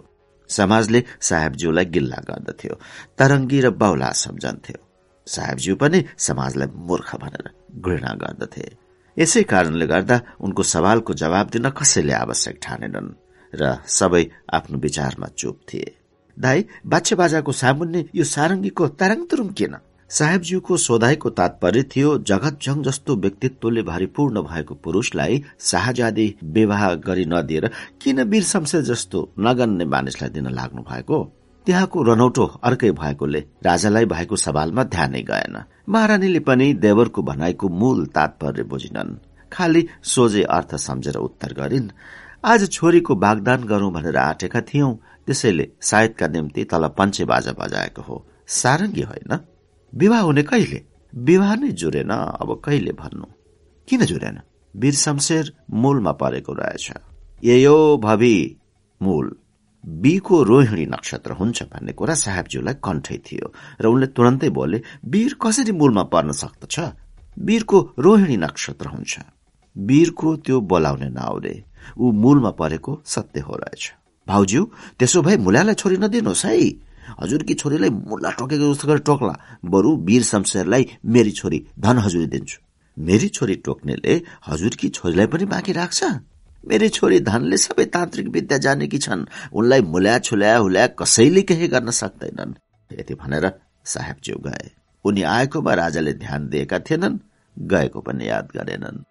समाजले 0.51 1.01
साहेबज्यूलाई 1.21 1.85
गिल्ला 1.95 2.21
गर्दथ्यो 2.29 2.75
तरङ्गी 3.19 3.61
र 3.61 3.71
बौला 3.71 4.11
सम्झन्थ्यो। 4.25 4.79
साहेबज्यू 5.27 5.75
पनि 5.77 5.99
समाजलाई 6.19 6.69
मूर्ख 6.89 7.11
भनेर 7.23 7.47
घृणा 7.85 8.13
गर्दथे। 8.23 8.67
यसै 9.17 9.43
कारणले 9.53 9.87
गर्दा 9.87 10.17
उनको 10.41 10.63
सवालको 10.75 11.13
जवाब 11.23 11.47
दिन 11.55 11.69
कसैले 11.71 12.15
आवश्यक 12.25 12.57
ठानेनन्। 12.63 13.17
र 13.55 13.77
सबै 13.87 14.25
आफ्नो 14.53 14.79
विचारमा 14.79 15.27
चुप 15.39 15.61
थिए। 15.73 15.95
दाई 16.39 16.65
बाछे 16.87 17.15
बाजाको 17.15 17.53
सामुन्ने 17.53 18.05
यो 18.15 18.25
सारङ्गीको 18.25 18.89
ताराङ 18.89 19.25
तुरुङ 19.25 19.49
किन? 19.49 19.77
साहेबज्यूको 20.11 20.77
सोधाइको 20.77 21.31
तात्पर्य 21.31 21.83
थियो 21.83 22.19
जगत 22.19 22.59
जङ 22.63 22.83
जस्तो 22.83 23.17
व्यक्तित्वले 23.17 23.83
भरिपूर्ण 23.83 24.43
भएको 24.43 24.75
पुरूषलाई 24.75 25.45
शाहजादी 25.61 26.27
विवाह 26.43 26.95
गरी 26.95 27.27
नदिएर 27.27 27.71
किन 28.03 28.23
वीर 28.23 28.43
शमशेर 28.43 28.83
जस्तो 28.83 29.19
नगन्ने 29.39 29.85
मानिसलाई 29.85 30.31
दिन 30.31 30.49
लाग्नु 30.51 30.83
भएको? 30.83 31.19
त्यहाँको 31.67 32.03
रनौटो 32.03 32.45
अर्कै 32.65 32.91
भएकोले 32.91 33.41
राजालाई 33.63 34.05
भएको 34.05 34.37
सवालमा 34.37 34.83
ध्यानै 34.85 35.23
गएन। 35.23 35.57
महारानीले 35.89 36.41
पनि 36.41 36.73
देवरको 36.75 37.23
भनाइको 37.23 37.69
मूल 37.69 38.07
तात्पर्य 38.07 38.63
बुझिनन्। 38.63 39.19
खालि 39.53 39.87
सोझे 40.03 40.43
अर्थ 40.43 40.75
सम्झेर 40.75 41.17
उत्तर 41.17 41.53
गरिन्। 41.53 41.91
आज 42.45 42.69
छोरीको 42.69 43.15
बागदान 43.15 43.65
गरौं 43.65 43.93
भनेर 43.93 44.17
आँटेका 44.17 44.61
थियौं 44.61 44.95
त्यसैले 45.27 45.69
सायदका 45.81 46.29
निम्ति 46.29 46.65
तल 46.65 46.89
पञ्चे 46.89 47.25
बाजा 47.25 47.53
बजाएको 47.53 48.03
हो। 48.03 48.27
सारङ्गी 48.47 49.01
होइन। 49.01 49.39
विवाह 49.95 50.21
हुने 50.21 50.43
कहिले? 50.43 50.85
विवाह 51.15 51.55
नै 51.55 51.69
जुरेन 51.69 52.11
अब 52.11 52.63
कहिले 52.65 52.93
भन्नु? 52.93 53.25
किन 53.89 54.05
जुरेन? 54.05 54.41
वीर 54.77 54.95
शमशेर 54.95 55.53
मूलमा 55.71 56.13
परेको 56.13 56.53
रहेछ। 56.53 56.93
यो 57.45 57.97
भवि 57.97 58.57
मूल। 59.03 59.37
बीको 59.87 60.43
रोहिणी 60.43 60.87
नक्षत्र 60.87 61.33
हुन्छ 61.33 61.63
भन्ने 61.63 61.93
कुरा 61.93 62.15
साहेबज्यूलाई 62.15 62.75
कण्ठै 62.75 63.19
थियो 63.19 63.53
र 63.81 63.87
उनले 63.87 64.07
तुरन्तै 64.07 64.49
बोले 64.49 64.83
वीर 65.05 65.37
कसरी 65.43 65.73
मूलमा 65.73 66.03
पर्न 66.03 66.33
सक्दछ? 66.33 66.81
वीरको 67.39 67.95
रोहिणी 67.99 68.37
नक्षत्र 68.37 68.87
हुन्छ। 68.87 69.19
वीरको 69.79 70.37
त्यो 70.37 70.61
बोलाउने 70.61 71.09
नाउरे 71.09 71.65
ऊ 71.99 72.13
मूलमा 72.13 72.51
परेको 72.51 73.03
सत्य 73.05 73.41
हो 73.41 73.55
रहेछ 73.55 73.93
भाउज्यू 74.27 74.65
त्यसो 74.99 75.23
भए 75.23 75.37
मुलालाई 75.37 75.75
छोरी 75.75 75.97
नदिनुहोस् 75.97 76.47
है। 76.47 76.57
हजुरकी 77.21 77.55
छोरीलाई 77.55 77.91
मुला 77.91 78.31
टोकेको 78.31 78.75
जस्तो 78.75 78.89
गरेर 78.89 78.99
टोक्ला। 79.01 79.35
बरु 79.65 79.91
वीर 79.97 80.23
शमशेरलाई 80.23 80.85
मेरी 81.05 81.31
छोरी 81.31 81.59
धन 81.79 81.99
हजुरी 81.99 82.27
दिन्छु। 82.27 82.59
मेरी 82.97 83.29
छोरी 83.29 83.55
टोक्नेले 83.55 84.23
हजुरकी 84.47 84.89
छोरीलाई 84.89 85.27
पनि 85.27 85.45
बाँकी 85.45 85.73
राख्छ? 85.73 86.05
मेरी 86.69 86.89
छोरी 86.89 87.21
धनले 87.21 87.57
सबै 87.57 87.85
तान्त्रिक 87.85 88.29
विद्या 88.29 88.59
जानेकी 88.59 88.99
छन्। 88.99 89.27
उनलाई 89.53 89.81
मुल्या 89.83 90.19
छुल्या 90.19 90.57
हुल्या 90.57 90.87
कसैले 90.87 91.43
केही 91.43 91.69
गर्न 91.69 91.91
सक्दैनन्। 91.91 92.55
यति 92.91 93.15
भनेर 93.15 93.51
साहेब 93.85 94.17
च्याउ 94.23 94.39
गए। 94.39 94.71
उनी 95.05 95.23
आएकोमा 95.23 95.75
राजाले 95.75 96.13
ध्यान 96.13 96.49
दिएका 96.49 96.79
थिएनन् 96.79 97.19
गएको 97.57 98.01
पनि 98.01 98.29
याद 98.29 98.49
गरेनन्। 98.57 99.05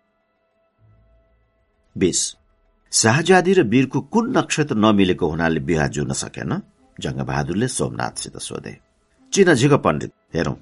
शाहजादी 2.91 3.53
र 3.53 3.61
वीरको 3.63 3.99
कुन 4.01 4.37
नक्षत्र 4.37 4.75
नमिलेको 4.75 5.27
हुनाले 5.29 5.59
बिहा 5.59 5.87
जुन 5.87 6.13
सकेन 6.13 6.51
जङ्गबहादुरले 6.99 7.67
सोमनाथसित 7.67 8.37
सोधे। 8.37 8.73
चिन 9.33 9.53
झिक 9.53 9.73
पण्डित 9.73 10.11
हेरौं। 10.35 10.55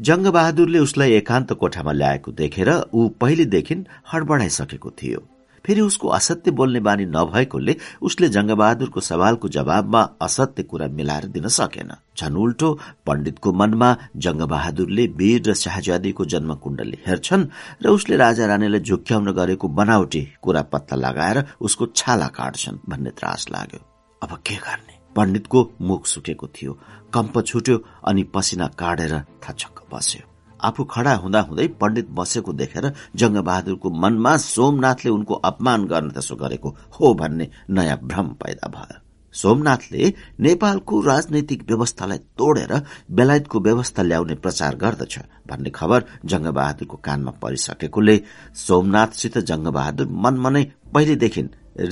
जङ्गबहादुरले 0.00 0.78
उसलाई 0.78 1.12
एकान्त 1.12 1.52
कोठामा 1.52 1.92
ल्याएको 1.92 2.32
देखेर 2.32 2.70
ऊ 2.94 3.08
पहिलेदेखि 3.20 3.74
हडबडाइसकेको 4.12 4.90
थियो। 4.90 5.20
फेरि 5.66 5.80
उसको 5.80 6.08
असत्य 6.08 6.50
बोल्ने 6.50 6.80
बानी 6.80 7.04
नभएकोले 7.06 7.76
उसले 8.02 8.28
जङ्गबहादुरको 8.28 9.00
सवालको 9.00 9.48
जवाबमा 9.48 10.02
असत्य 10.22 10.62
कुरा 10.62 10.86
मिलाएर 10.88 11.26
दिन 11.34 11.48
सकेन। 11.48 11.90
झन् 12.18 12.36
उल्टो 12.36 12.68
पण्डितको 13.06 13.52
मनमा 13.52 13.90
जङ्गबहादुरले 14.16 15.06
वीर 15.18 15.42
र 15.48 15.54
शाहजादीको 15.54 16.24
जन्म 16.24 16.54
कुण्डली 16.54 16.98
हेर्छन् 17.06 17.48
र 17.82 17.88
उसले 17.88 18.16
राजा 18.16 18.46
रानीलाई 18.46 18.80
झुक्क्याउन 18.80 19.32
गरेको 19.32 19.68
बनावटी 19.68 20.22
कुरा 20.42 20.62
पत्ता 20.72 20.96
लगाएर 20.96 21.44
उसको 21.60 21.86
छाला 21.96 22.28
काट्छन् 22.38 22.78
भन्ने 22.88 23.10
त्रास 23.18 23.46
लाग्यो। 23.50 23.80
अब 24.22 24.38
के 24.46 24.54
गर्ने? 24.54 24.94
पण्डितको 25.16 25.60
मुख 25.80 26.06
सुकेको 26.06 26.46
थियो 26.46 26.78
कम्प 27.14 27.40
छुट्यो 27.40 27.76
अनि 28.08 28.22
पसिना 28.34 28.66
काटेर 28.78 29.12
थचक्क 29.44 29.84
बस्यो। 29.92 30.35
आफू 30.62 30.84
खडा 30.84 31.14
हुँदा 31.14 31.40
हुँदै 31.40 31.66
पण्डित 31.80 32.06
बसेको 32.10 32.52
देखेर 32.52 32.92
जङ्गबहादुरको 33.16 33.90
मनमा 33.90 34.36
सोमनाथले 34.36 35.10
उनको 35.10 35.34
अपमान 35.34 35.84
गर्न 35.86 36.10
त्यसो 36.10 36.36
गरेको 36.36 36.68
हो 37.00 37.14
भन्ने 37.14 37.50
नयाँ 37.70 37.98
भ्रम 38.02 38.28
पैदा 38.40 38.68
भयो। 38.68 39.00
सोमनाथले 39.34 40.12
नेपालको 40.40 41.00
राजनैतिक 41.00 41.62
व्यवस्थालाई 41.68 42.18
तोडेर 42.38 42.72
बेलायतको 43.10 43.60
व्यवस्था 43.60 44.02
ल्याउने 44.02 44.34
प्रचार 44.34 44.74
गर्दछ 44.76 45.14
भन्ने 45.48 45.70
खबर 45.70 46.04
जङ्गबहादुरको 46.24 46.96
कानमा 46.96 47.32
परिसकेकोले 47.42 48.16
सोमनाथसित 48.56 49.38
जङ्गबहादुर 49.38 50.08
मनमनै 50.08 50.64
पहिलेदेखि 50.94 51.42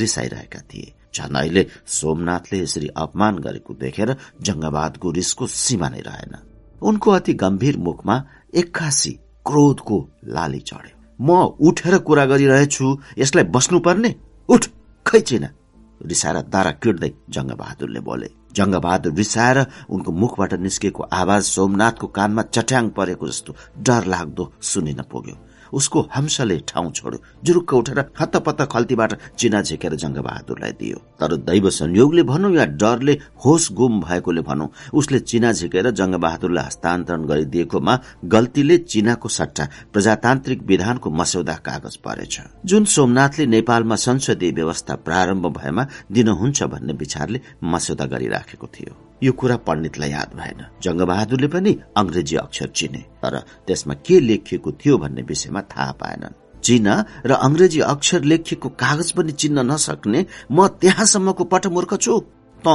रिसाइरहेका 0.01 0.61
थिए। 0.71 0.93
झन् 1.15 1.37
अहिले 1.37 1.67
सोमनाथले 1.87 2.59
यसरी 2.63 2.89
अपमान 2.97 3.35
गरेको 3.39 3.75
देखेर 3.75 4.17
जङ्गबहादुरको 4.41 5.11
रिसको 5.11 5.47
सीमा 5.47 5.89
नै 5.89 6.01
रहेन। 6.01 6.35
उनको 6.83 7.11
अति 7.11 7.33
गम्भीर 7.35 7.77
मुखमा 7.77 8.17
एक्कासी 8.55 9.13
क्रोधको 9.47 9.97
लाली 10.27 10.61
चढ्यो। 10.61 10.97
म 11.21 11.29
उठेर 11.67 11.95
कुरा 12.07 12.25
गरिरहेछु 12.27 12.87
यसलाई 13.19 13.45
बस्नुपर्ने? 13.55 14.11
उठ 14.49 14.63
खै 15.07 15.21
छैन 15.21 15.45
रिसाएर 16.01 16.37
दारा 16.55 16.73
किट्दै 16.83 17.11
जङ्गबहादुरले 17.35 18.01
बोले 18.01 18.29
जङ्गबहादुर 18.57 19.13
रिसाएर 19.15 19.59
उनको 19.91 20.11
मुखबाट 20.13 20.53
निस्केको 20.65 21.03
आवाज 21.21 21.43
सोमनाथको 21.55 22.07
कानमा 22.17 22.43
चट्याङ 22.55 22.85
परेको 22.97 23.25
जस्तो 23.29 23.51
डर 23.87 24.03
लाग्दो 24.13 24.45
सुनिन 24.71 25.01
पुग्यो। 25.11 25.37
उसको 25.75 26.01
हंसले 26.17 26.59
ठाउँ 26.69 26.91
छोड्यो। 26.93 27.19
जुरुक्क 27.45 27.75
उठेर 27.75 27.99
हत्तपत्त 28.21 28.63
खल्तीबाट 28.73 29.13
चिना 29.39 29.63
झिकेर 29.63 29.95
जङ्गबहादुरलाई 29.95 30.73
दियो। 30.73 30.99
तर 31.21 31.37
दैव 31.39 31.69
संयोगले 31.71 32.23
भनौँ 32.23 32.53
या 32.55 32.65
डरले 32.81 33.19
होस 33.45 33.69
गुम 33.73 34.01
भएकोले 34.01 34.41
भनौँ 34.41 34.69
उसले 34.95 35.19
चिना 35.21 35.53
झिकेर 35.53 35.91
जङ्गबहादुरलाई 35.93 36.65
हस्तान्तरण 36.65 37.25
गरिदिएकोमा 37.25 37.99
गल्तीले 38.25 38.79
चिनाको 38.79 39.29
सट्टा 39.29 39.69
प्रजातान्त्रिक 39.93 40.63
विधानको 40.63 41.11
मस्यौदा 41.13 41.55
कागज 41.67 41.97
परेछ। 41.97 42.41
जुन 42.65 42.85
सोमनाथले 42.87 43.47
नेपालमा 43.47 43.97
संसदीय 43.97 44.53
व्यवस्था 44.53 44.95
प्रारम्भ 45.05 45.47
भएमा 45.59 45.87
दिनुहुन्छ 46.13 46.63
भन्ने 46.65 46.93
विचारले 46.95 47.41
मस्यौदा 47.65 48.05
गरिराखेको 48.07 48.67
थियो। 48.67 49.04
यो 49.23 49.33
कुरा 49.33 49.57
पण्डितलाई 49.67 50.11
याद 50.11 50.31
भएन। 50.37 50.61
जङ्गबहादुरले 50.83 51.49
पनि 51.49 51.73
अंग्रेजी 51.97 52.37
अक्षर 52.37 52.69
चिने 52.69 53.03
तर 53.23 53.35
त्यसमा 53.67 53.95
के 54.07 54.21
लेखिएको 54.21 54.71
थियो 54.81 54.99
भन्ने 54.99 55.23
विषयमा 55.23 55.61
थाहा 55.73 55.93
पाएनन्। 56.01 56.39
चिना 56.65 56.95
र 57.27 57.33
अंग्रेजी 57.39 57.81
अक्षर 57.85 58.25
लेखिएको 58.25 58.69
कागज 58.83 59.11
पनि 59.13 59.33
चिन्न 59.33 59.59
नसक्ने 59.71 60.21
म 60.51 60.67
त्यहाँसम्मको 60.81 61.45
पटमूर्ख 61.45 61.95
छु। 61.97 62.21
त 62.65 62.69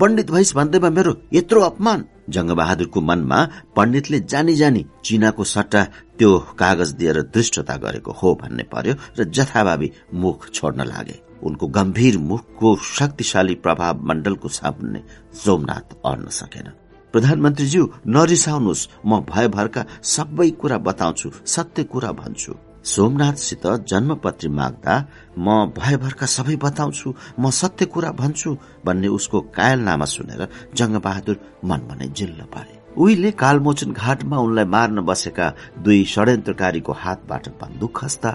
पण्डित 0.00 0.30
भइस 0.30 0.54
भन्दैमा 0.56 0.90
मेरो 0.90 1.12
यत्रो 1.32 1.60
अपमान। 1.60 2.04
जङ्गबहादुरको 2.30 3.00
मनमा 3.00 3.38
पण्डितले 3.76 4.20
जानी 4.32 4.54
जानी 4.56 4.84
चिनाको 5.04 5.44
सट्टा 5.44 5.82
त्यो 6.18 6.30
कागज 6.58 6.90
दिएर 6.94 7.20
दृष्टता 7.34 7.76
गरेको 7.76 8.12
हो 8.12 8.34
भन्ने 8.40 8.62
पर्यो 8.72 8.94
र 9.18 9.24
जथाभावी 9.28 9.90
मुख 10.14 10.48
छोड्न 10.50 10.84
लागे। 10.84 11.16
उनको 11.42 11.66
गम्भीर 11.76 12.18
मुखको 12.30 12.76
शक्तिशाली 12.96 13.54
प्रभाव 13.64 14.00
मण्डलको 14.08 14.48
सामुन्ने 14.48 15.00
सोमनाथ 15.44 15.86
अड्न 16.06 16.28
सकेन। 16.40 16.66
प्रधानमन्त्रीज्यू 17.14 17.84
नरिसाउनुहोस्। 18.06 18.88
म 19.06 19.20
भयभरका 19.30 19.82
सबै 20.14 20.50
कुरा 20.60 20.78
बताउँछु 20.78 21.28
सत्य 21.46 21.84
कुरा 21.84 22.12
भन्छु। 22.12 22.52
सोमनाथसित 22.84 23.66
जन्मपत्री 23.90 24.48
माग्दा 24.48 24.94
म 25.38 25.48
भयभरका 25.78 26.26
सबै 26.26 26.56
बताउँछु 26.56 27.08
म 27.38 27.50
सत्य 27.50 27.84
कुरा 27.86 28.10
भन्छु 28.20 28.50
भन्ने 28.86 29.08
उसको 29.08 29.40
कायलनामा 29.56 30.04
सुनेर 30.04 30.42
जङ्गबहादुर 30.78 31.36
मनमा 31.64 31.94
नै 31.94 32.08
जिल्ल 32.18 32.40
पारे। 32.54 32.74
उहिले 32.96 33.30
कालमोचन 33.42 33.90
घाटमा 33.92 34.36
उनलाई 34.36 34.64
मार्न 34.64 35.00
बसेका 35.06 35.46
दुई 35.84 36.04
षड्यन्त्रकारीको 36.04 36.92
हातबाट 36.92 37.44
बन्दुक 37.60 37.92
खस्दा 37.96 38.30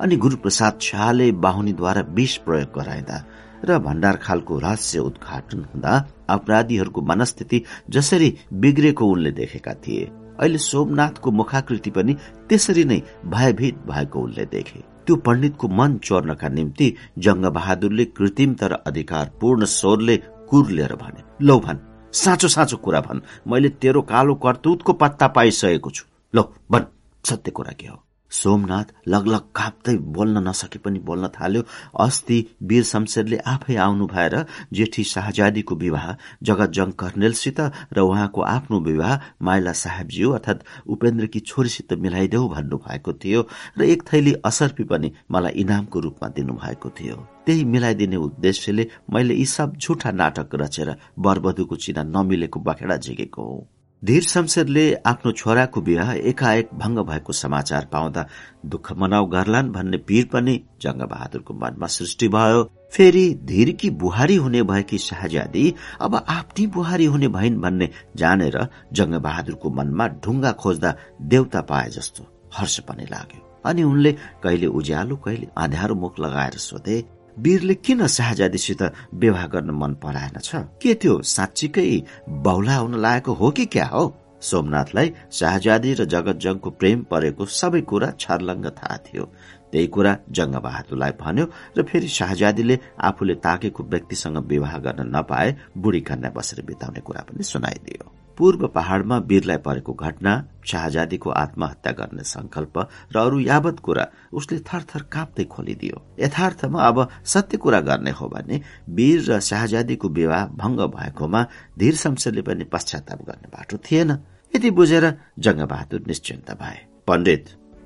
अनि 0.00 0.16
गुरूप्रसाद 0.16 0.78
शाहले 0.82 1.30
बाहुनीद्वारा 1.44 2.02
विष 2.14 2.36
प्रयोग 2.36 2.72
गराइदा 2.74 3.24
र 3.64 3.78
भण्डार 3.78 4.16
खालको 4.16 4.58
रहस्य 4.58 4.98
उद्घाटन 4.98 5.64
हुँदा 5.64 5.94
अपराधीहरूको 6.30 7.00
मनस्थिति 7.02 7.62
जसरी 7.90 8.28
बिग्रेको 8.52 9.06
उनले 9.06 9.30
देखेका 9.32 9.74
थिए। 9.74 10.04
अहिले 10.40 10.58
सोमनाथको 10.58 11.30
मुखाकृति 11.30 11.90
पनि 11.90 12.14
त्यसरी 12.48 12.84
नै 12.84 13.02
भयभीत 13.26 13.78
भएको 13.90 14.20
उनले 14.20 14.44
देखे। 14.46 14.84
त्यो 15.06 15.16
पण्डितको 15.16 15.68
मन 15.68 15.96
चोर्नका 16.04 16.48
निम्ति 16.48 16.94
जङ्ग 17.18 17.46
बहादुरले 17.50 18.04
कृत्रिम 18.04 18.54
तर 18.54 18.72
अधिकारपूर्ण 18.72 19.64
स्वरले 19.64 20.16
कुर 20.50 20.70
लिएर 20.70 20.94
भने 20.94 21.22
लौ 21.46 21.58
भन् 21.60 21.86
साँचो 22.14 22.48
साँचो 22.48 22.76
कुरा 22.76 23.00
भन् 23.00 23.20
मैले 23.50 23.68
तेरो 23.82 24.02
कालो 24.02 24.34
कर्तुतको 24.34 24.92
पत्ता 24.92 25.26
पाइसकेको 25.28 25.90
छु। 25.90 26.04
लौ 26.34 26.42
भन् 26.70 26.92
सत्य 27.24 27.50
कुरा 27.50 27.72
के 27.72 27.86
हो? 27.86 28.04
सोमनाथ 28.30 28.92
लगलग 29.08 29.44
काप्दै 29.56 29.96
बोल्न 30.16 30.38
नसके 30.48 30.78
पनि 30.78 30.98
बोल्न 31.00 31.28
थाल्यो। 31.30 31.62
अस्ति 32.00 32.38
वीर 32.62 32.84
शमशेरले 32.84 33.36
आफै 33.46 33.76
आउनु 33.76 34.06
भएर 34.06 34.34
जेठी 34.72 35.04
शाहजादीको 35.04 35.74
विवाह 35.76 36.06
जगत 36.42 36.70
जङ 36.70 36.90
कर्नेलसित 37.00 37.60
र 37.92 38.00
उहाँको 38.00 38.42
आफ्नो 38.42 38.80
विवाह 38.80 39.18
माइला 39.42 39.72
साहेबज्यू 39.72 40.30
अर्थात 40.32 40.64
उपेन्द्रकी 40.86 41.40
छोरीसित 41.40 41.92
मिलाइदेऊ 41.98 42.48
भन्नु 42.48 42.76
भएको 42.78 43.12
थियो 43.14 43.46
र 43.78 43.82
एक 43.84 44.02
थैली 44.12 44.34
असर्पी 44.44 44.84
पनि 44.84 45.12
मलाई 45.30 45.52
इनामको 45.64 46.00
रूपमा 46.00 46.28
दिनुभएको 46.36 46.90
थियो। 46.90 47.16
त्यही 47.46 47.64
मिलाइदिने 47.64 48.16
उद्देश्यले 48.16 48.86
मैले 49.12 49.34
यी 49.34 49.44
सब 49.46 49.76
झुठा 49.76 50.10
नाटक 50.12 50.54
रचेर 50.54 50.94
बरबधुको 51.18 51.76
चिना 51.76 52.02
नमिलेको 52.04 52.60
बखेडा 52.60 52.96
झिकेको 52.96 53.42
हुँ। 53.42 53.66
धीर 54.04 54.22
शमशेरले 54.22 54.82
आफ्नो 55.06 55.30
छोराको 55.32 55.80
विवाह 55.80 56.12
एकाएक 56.30 56.68
भंग 56.74 56.98
भएको 57.06 57.32
समाचार 57.32 57.86
पाउँदा 57.92 58.24
दुःख 58.66 58.92
मनाउ 58.98 59.26
गर्लान् 59.26 59.72
भन्ने 59.72 59.96
पीर 60.08 60.28
पनि 60.32 60.54
जङ्गबहादुरको 60.82 61.54
मनमा 61.54 61.86
सृष्टि 61.86 62.28
भयो। 62.28 62.62
फेरि 62.94 63.24
धीरकी 63.44 63.90
बुहारी 63.98 64.36
हुने 64.36 64.62
भएकी 64.62 64.98
शाहजादी 64.98 65.74
अब 66.00 66.14
आफ्नै 66.14 66.66
बुहारी 66.76 67.04
हुने 67.04 67.28
भइन् 67.28 67.60
भन्ने 67.60 67.90
जानेर 68.16 68.58
जङ्गबहादुरको 68.92 69.70
मनमा 69.70 70.06
ढुङ्गा 70.22 70.52
खोज्दा 70.62 70.94
देउता 71.20 71.60
पाए 71.66 71.90
जस्तो 71.90 72.26
हर्ष 72.54 72.78
पनि 72.88 73.06
लाग्यो। 73.10 73.46
अनि 73.66 73.82
उनले 73.82 74.12
कहिले 74.42 74.66
उज्यालो 74.78 75.16
कहिले 75.24 75.48
आध्यारो 75.58 75.94
मुख 75.94 76.20
लगाएर 76.20 76.58
सोधे 76.62 77.04
वीरले 77.38 77.74
किन 77.74 78.06
शाहजादीसित 78.06 78.82
विवाह 79.14 79.46
गर्न 79.46 79.70
मन 79.70 79.94
पराएन 80.02 80.38
छ? 80.42 80.54
के 80.82 80.94
त्यो 80.94 81.22
साँच्चीकै 81.22 82.02
बहुला 82.28 82.76
हुन 82.76 82.98
लागेको 82.98 83.32
हो 83.32 83.50
कि 83.50 83.66
क्या 83.66 83.86
हो? 83.86 84.04
सोमनाथलाई 84.42 85.12
शाहजादी 85.32 85.94
र 85.94 86.04
जगत 86.04 86.36
जङको 86.42 86.70
प्रेम 86.70 87.02
परेको 87.10 87.46
सबै 87.46 87.80
कुरा 87.80 88.10
छर्लङ्ग 88.18 88.66
थाहा 88.78 88.96
थियो। 89.06 89.24
त्यही 89.70 89.86
कुरा 89.86 90.16
जङ्ग 90.30 90.54
बहादुरलाई 90.56 91.12
भन्यो 91.22 91.46
र 91.78 91.82
फेरि 91.82 92.08
शाहजादीले 92.08 92.78
आफूले 92.98 93.34
ताकेको 93.46 93.82
व्यक्तिसँग 93.84 94.36
विवाह 94.46 94.78
गर्न 94.78 95.10
नपाए 95.16 95.56
बुढी 95.78 96.00
कन्या 96.00 96.30
बसेर 96.34 96.64
बिताउने 96.66 97.00
कुरा 97.00 97.22
पनि 97.22 97.42
सुनाइदियो। 97.42 98.17
पूर्व 98.38 98.66
पहाड़मा 98.70 99.16
वीरलाई 99.30 99.56
परेको 99.66 99.92
घटना 99.94 100.32
शाहजादीको 100.70 101.30
आत्महत्या 101.42 101.92
गर्ने 101.98 102.22
संकल्प 102.24 102.76
र 103.12 103.16
अरू 103.18 103.38
यावत 103.40 103.78
कुरा 103.82 104.04
उसले 104.32 104.58
थरथर 104.62 105.02
काप्दै 105.12 105.44
खोलिदियो। 105.44 105.96
यथार्थमा 106.20 106.78
अब 106.88 106.98
सत्य 107.24 107.56
कुरा 107.58 107.80
गर्ने 107.88 108.10
हो 108.14 108.28
भने 108.28 108.60
वीर 108.96 109.20
र 109.30 109.40
शाहजादीको 109.42 110.08
विवाह 110.08 110.46
भंग 110.54 110.80
भएकोमा 110.94 111.42
धीर 111.78 111.94
शमशेरले 111.94 112.42
पनि 112.46 112.64
पश्चाताप 112.72 113.20
गर्ने 113.28 113.48
बाटो 113.50 113.76
थिएन। 113.86 114.10
यति 114.52 114.70
बुझेर 114.70 115.04
जङ्गबहादुर 115.38 116.00
निश्चिन्त 116.06 116.50
भए। 116.62 116.78
पण्डित 117.06 117.44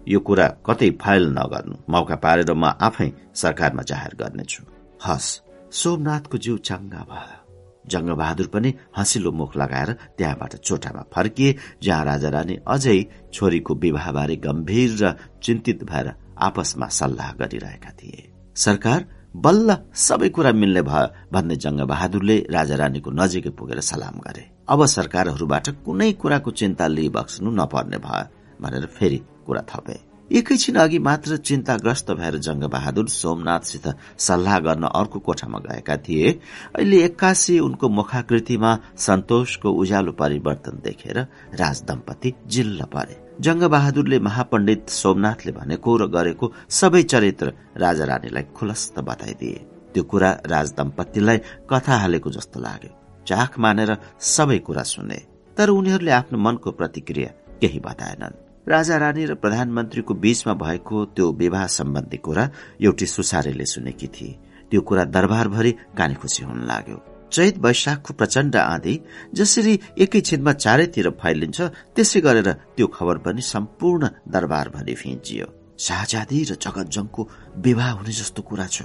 यो 0.08 0.20
कुरा 0.20 0.46
कतै 0.66 0.90
फाइल 1.02 1.24
नगर्नु। 1.38 1.76
मौका 1.88 2.16
पारेर 2.24 2.52
म 2.52 2.64
आफै 2.88 3.08
सरकारमा 3.34 3.82
जाहेर 3.90 4.14
गर्नेछु। 4.20 4.62
हस् 5.06 5.30
सोमनाथको 5.72 6.38
जिउ 6.38 6.56
चङ्गा 6.68 7.02
भयो। 7.10 7.41
जङ्गबहादुर 7.90 8.46
पनि 8.54 8.74
हँसिलो 8.98 9.30
मुख 9.32 9.56
लगाएर 9.56 9.92
त्यहाँबाट 10.18 10.52
चोटामा 10.56 11.02
फर्किए 11.14 11.56
जहाँ 11.82 12.04
राजा 12.04 12.28
रानी 12.28 12.58
अझै 12.66 12.98
छोरीको 13.34 13.74
विवाहबारे 13.74 14.36
गम्भीर 14.36 14.90
र 15.02 15.14
चिन्तित 15.42 15.84
भएर 15.90 16.12
आपसमा 16.38 16.86
सल्लाह 16.98 17.32
गरिरहेका 17.40 17.90
थिए। 17.98 18.28
सरकार 18.56 19.00
बल्ल 19.36 19.76
सबै 19.96 20.28
कुरा 20.28 20.52
मिल्ने 20.52 20.82
भयो 20.82 21.30
भन्ने 21.32 21.56
जङ्गबहादुरले 21.64 22.36
राजा 22.50 22.76
रानीको 22.76 23.10
नजिकै 23.10 23.50
पुगेर 23.58 23.80
सलाम 23.80 24.16
गरे। 24.26 24.44
अब 24.68 24.84
सरकारहरूबाट 24.86 25.68
कुनै 25.84 26.12
कुराको 26.20 26.50
चिन्ता 26.50 26.86
लिइबक्सनु 26.86 27.50
नपर्ने 27.50 27.98
भयो 27.98 28.30
भनेर 28.62 28.86
फेरि 28.86 29.18
कुरा 29.46 29.62
थपे। 29.70 30.11
एकैछिन 30.32 30.76
अघि 30.76 30.98
मात्र 30.98 31.36
चिन्ताग्रस्त 31.36 32.10
भएर 32.10 32.36
जङ्गबहादुर 32.38 33.08
सोमनाथसित 33.08 33.86
सल्लाह 34.18 34.58
गर्न 34.58 34.84
अर्को 34.90 35.18
कोठामा 35.18 35.58
गएका 35.58 35.96
थिए। 35.96 36.30
अहिले 36.76 36.98
एक्कासी 37.04 37.58
उनको 37.60 37.88
मुखाकृतिमा 37.88 38.70
सन्तोषको 38.96 39.70
उज्यालो 39.70 40.12
परिवर्तन 40.12 40.80
देखेर 40.84 41.18
राजदम्पति 41.60 42.32
जिल्ल 42.46 42.84
परे। 42.94 43.16
जङ्गबहादुरले 43.40 44.18
महापण्डित 44.18 44.88
सोमनाथले 44.90 45.52
भनेको 45.52 45.96
र 45.96 46.06
गरेको 46.08 46.52
सबै 46.70 47.02
चरित्र 47.02 47.52
राजा 47.76 48.04
रानीलाई 48.04 48.42
खुलस्त 48.56 48.98
बताइदिए। 49.00 49.58
त्यो 49.92 50.02
कुरा 50.04 50.30
राजदम्पतिलाई 50.46 51.38
कथा 51.70 51.96
हालेको 51.96 52.30
जस्तो 52.30 52.60
लाग्यो। 52.60 52.90
चाख 53.28 53.58
मानेर 53.58 53.96
सबै 54.18 54.58
कुरा 54.58 54.82
सुने 54.82 55.18
तर 55.56 55.68
उनीहरूले 55.70 56.10
आफ्नो 56.10 56.38
मनको 56.38 56.70
प्रतिक्रिया 56.72 57.30
केही 57.60 57.80
बताएनन्। 57.80 58.51
राजा 58.68 58.96
रानी 58.96 59.24
र 59.26 59.34
प्रधानमन्त्रीको 59.34 60.14
बीचमा 60.14 60.54
भएको 60.54 61.04
त्यो 61.14 61.32
विवाह 61.32 61.66
सम्बन्धी 61.66 62.16
कुरा 62.16 62.44
एउटी 62.80 63.06
सुसारेले 63.06 63.64
सुनेकी 63.66 64.06
थिए। 64.06 64.38
त्यो 64.70 64.80
कुरा 64.80 65.04
दरबारभरि 65.04 65.72
काने 65.98 66.14
खुसी 66.14 66.44
हुन 66.44 66.60
लाग्यो। 66.66 66.98
चैत 67.32 67.58
वैशाखको 67.58 68.14
प्रचण्ड 68.14 68.56
आँधी 68.56 68.94
जसरी 69.34 69.74
एकैछिनमा 69.98 70.52
चारैतिर 70.52 71.08
फैलिन्छ 71.22 71.60
त्यसै 71.96 72.20
गरेर 72.20 72.48
त्यो 72.76 72.86
खबर 72.86 73.18
पनि 73.24 73.42
सम्पूर्ण 73.42 74.02
दरबारभरि 74.28 74.94
फिन्चियो 74.94 75.46
शाहजादी 75.78 76.38
र 76.44 76.52
जगतजङको 76.54 77.28
विवाह 77.58 77.90
हुने 77.90 78.12
जस्तो 78.12 78.42
कुरा 78.42 78.66
छ। 78.66 78.78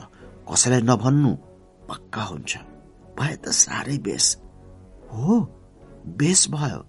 कसैलाई 0.49 0.81
नभन्नु 0.81 1.31
पक्का 1.89 2.23
हुन्छ। 2.23 2.51
भए 3.19 3.35
त 3.43 3.45
साह्रै 3.53 3.97
बेस। 3.97 4.25
हो 5.14 5.35
बेस 6.17 6.41
भयो। 6.49 6.80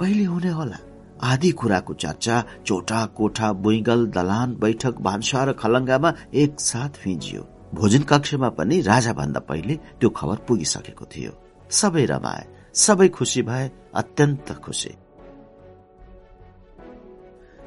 कहिले 0.00 0.24
हुने 0.24 0.50
होला? 0.50 0.78
आदि 1.24 1.50
कुराको 1.50 1.94
चर्चा 1.94 2.44
चोटा 2.66 3.04
कोठा 3.06 3.52
बुइगल 3.52 4.06
दलान 4.06 4.56
बैठक 4.60 4.94
भान्सा 5.00 5.44
र 5.44 5.52
खलङ्गामा 5.52 6.12
एकसाथ 6.34 6.88
फिजियो। 6.88 7.42
भोजन 7.74 8.02
कक्षमा 8.02 8.48
पनि 8.48 8.80
राजा 8.80 9.12
भन्दा 9.12 9.40
पहिले 9.40 9.74
त्यो 10.00 10.10
खबर 10.10 10.36
पुगिसकेको 10.48 11.04
थियो। 11.04 11.32
सबै 11.70 12.04
रमाए 12.04 12.44
सबै 12.74 13.08
खुसी 13.08 13.42
भए 13.42 13.70
अत्यन्त 13.94 14.52
खुसी। 14.52 14.92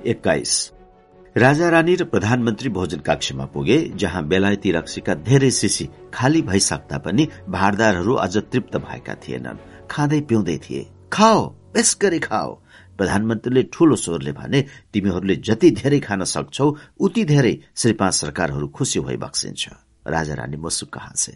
एक्काइस। 0.06 0.72
राजा 1.36 1.70
रानी 1.70 1.96
र 1.96 2.04
प्रधानमन्त्री 2.04 2.70
भोजन 2.70 3.00
कक्षमा 3.00 3.46
पुगे 3.46 3.78
जहाँ 3.96 4.24
बेलायती 4.28 4.72
रक्सीका 4.72 5.14
धेरै 5.14 5.52
सिसी 5.52 5.90
खाली 6.14 6.42
भइसक्दा 6.42 6.98
पनि 6.98 7.28
भारदारहरू 7.50 8.14
अझ 8.14 8.38
तृप्त 8.38 8.78
भएका 8.78 9.16
थिएनन्। 9.16 9.58
खाँदै 9.92 10.22
पिउँदै 10.22 10.58
थिए। 10.58 10.88
खाओ 11.14 11.46
बेस 11.74 11.98
गरी 12.02 12.20
खाओ। 12.20 12.60
प्रधानमन्त्रीले 12.98 13.64
ठूलो 13.74 13.96
स्वरले 13.96 14.32
भने 14.34 14.62
तिमीहरूले 14.94 15.36
जति 15.48 15.72
धेरै 15.80 16.00
खान 16.00 16.24
सक्छौ 16.26 16.68
उति 17.00 17.24
धेरै 17.26 17.58
श्री 17.76 17.94
पाँच 17.94 18.14
सरकारहरू 18.14 18.68
खुसी 18.70 19.00
भई 19.00 19.18
बक्सिन्छ। 19.18 19.68
राजा 20.08 20.34
रानी 20.34 20.58
मुसुक्क 20.58 20.98
हाँसे 20.98 21.34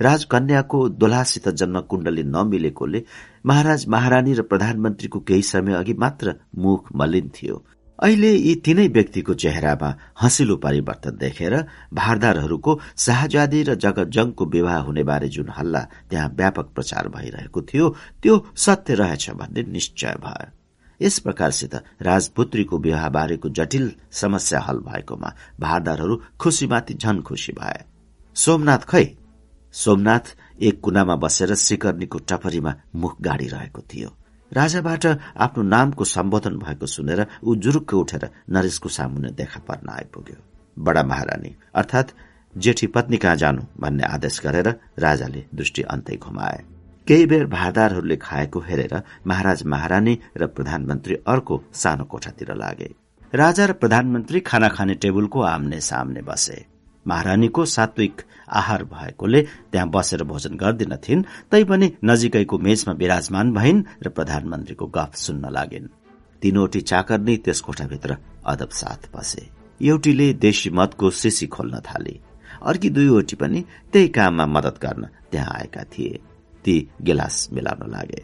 राजकन्याको 0.00 0.78
दोलासित 1.00 1.48
जन्म 1.50 1.80
कुण्डली 1.90 2.22
नमिलेकोले 2.26 3.02
महाराज 3.46 3.86
महारानी 3.88 4.32
र 4.34 4.42
प्रधानमन्त्रीको 4.42 5.20
केही 5.20 5.42
समय 5.44 5.74
अघि 5.74 5.94
मात्र 5.94 6.34
मुख 6.58 6.88
मलिन 6.96 7.30
थियो। 7.36 7.56
अहिले 7.98 8.30
यी 8.30 8.54
तीनै 8.66 8.86
व्यक्तिको 8.88 9.34
चेहरामा 9.34 9.90
हँसिलो 10.22 10.56
परिवर्तन 10.56 11.16
देखेर 11.16 11.54
भारदारहरूको 11.94 12.72
शाहजादी 12.98 13.62
र 13.62 13.74
जगतजङको 13.76 14.44
विवाह 14.46 14.78
हुने 14.82 15.02
बारे 15.04 15.28
जुन 15.28 15.48
हल्ला 15.58 15.82
त्यहाँ 16.10 16.28
व्यापक 16.34 16.74
प्रचार 16.74 17.08
भइरहेको 17.14 17.62
थियो 17.62 17.88
त्यो 18.22 18.34
सत्य 18.58 18.94
रहेछ 18.94 19.30
भन्ने 19.38 19.62
निश्चय 19.70 20.14
भयो। 20.26 20.50
यस 21.02 21.18
प्रकारसित 21.18 21.74
राजपुत्रीको 22.02 22.78
विवाह 22.78 23.08
बारेको 23.08 23.48
जटिल 23.48 23.92
समस्या 24.12 24.60
हल 24.60 24.78
भएकोमा 24.78 25.32
भारदारहरू 25.60 26.20
खुशीमाथि 26.40 26.94
झन 26.94 27.20
खुशी 27.20 27.52
भए। 27.52 27.84
सोमनाथ 28.34 28.78
खै? 28.78 29.04
सोमनाथ 29.72 30.36
एक 30.62 30.80
कुनामा 30.80 31.16
बसेर 31.16 31.54
सिकर्नीको 31.54 32.18
टपरीमा 32.18 32.74
मुख 32.94 33.16
गाडिरहेको 33.20 33.82
थियो। 33.82 34.10
राजाबाट 34.52 35.06
आफ्नो 35.36 35.62
नामको 35.62 36.04
सम्बोधन 36.04 36.56
भएको 36.58 36.86
सुनेर 36.86 37.26
ऊ 37.44 37.54
जुरुक्क 37.54 37.94
उठेर 37.94 38.30
नरेशको 38.50 38.88
सामुन्ने 38.88 39.30
देखा 39.30 39.60
पर्न 39.60 39.88
आइपुग्यो। 39.88 40.36
बडा 40.78 41.02
महारानी 41.02 41.56
अर्थात 41.74 42.12
जेठी 42.56 42.86
पत्नी 42.86 43.16
कहाँ 43.16 43.36
जानु? 43.36 43.62
भन्ने 43.80 44.04
आदेश 44.04 44.40
गरेर 44.40 44.68
राजाले 44.98 45.44
दृष्टि 45.54 45.82
अन्तै 45.82 46.16
घुमाए। 46.16 46.62
केही 47.06 47.26
बेर 47.26 47.46
भारदारहरूले 47.46 48.16
खाएको 48.16 48.60
हेरेर 48.60 49.02
महाराज 49.26 49.62
महारानी 49.64 50.18
र 50.36 50.46
प्रधानमन्त्री 50.46 51.14
अर्को 51.26 51.62
सानो 51.74 52.04
कोठातिर 52.04 52.54
लागे। 52.54 52.90
राजा 53.32 53.64
र 53.66 53.72
प्रधानमन्त्री 53.72 54.40
खाना 54.40 54.68
खाने 54.68 54.94
टेबलको 54.94 55.40
आम्ने 55.42 55.80
सामने 55.80 56.22
बसे। 56.22 56.64
महारानीको 57.06 57.64
सात्विक 57.66 58.22
आहार 58.50 58.84
भएकोले 58.84 59.42
त्यहाँ 59.42 59.88
बसेर 59.90 60.22
भोजन 60.24 60.56
गर्दिनथिन् 60.56 61.22
तैपनि 61.50 61.92
नजिकैको 62.04 62.58
मेचमा 62.58 62.94
विराजमान 62.94 63.52
भइन् 63.54 63.84
र 64.02 64.08
प्रधानमन्त्रीको 64.08 64.86
गफ 64.86 65.14
सुन्न 65.16 65.50
लागिन्। 65.52 65.88
तीनवटी 66.42 66.80
चाकर 66.80 67.20
नै 67.20 67.36
त्यस 67.36 67.60
कोठाभित्र 67.60 68.16
अदब 68.46 68.70
साथ 68.72 69.08
बसे। 69.16 69.48
एउटीले 69.80 70.32
देशी 70.34 70.70
मदको 70.70 71.10
सिसी 71.12 71.46
खोल्न 71.46 71.80
थाले। 71.80 72.20
अर्की 72.62 72.90
दुईवटी 72.90 73.36
पनि 73.36 73.64
त्यही 73.92 74.08
काममा 74.08 74.46
मदत 74.46 74.78
गर्न 74.82 75.08
त्यहाँ 75.32 75.54
आएका 75.54 75.84
थिए। 75.92 76.20
ती 76.64 76.76
गिलास 77.02 77.48
मिलाउन 77.52 77.90
लागे। 77.90 78.22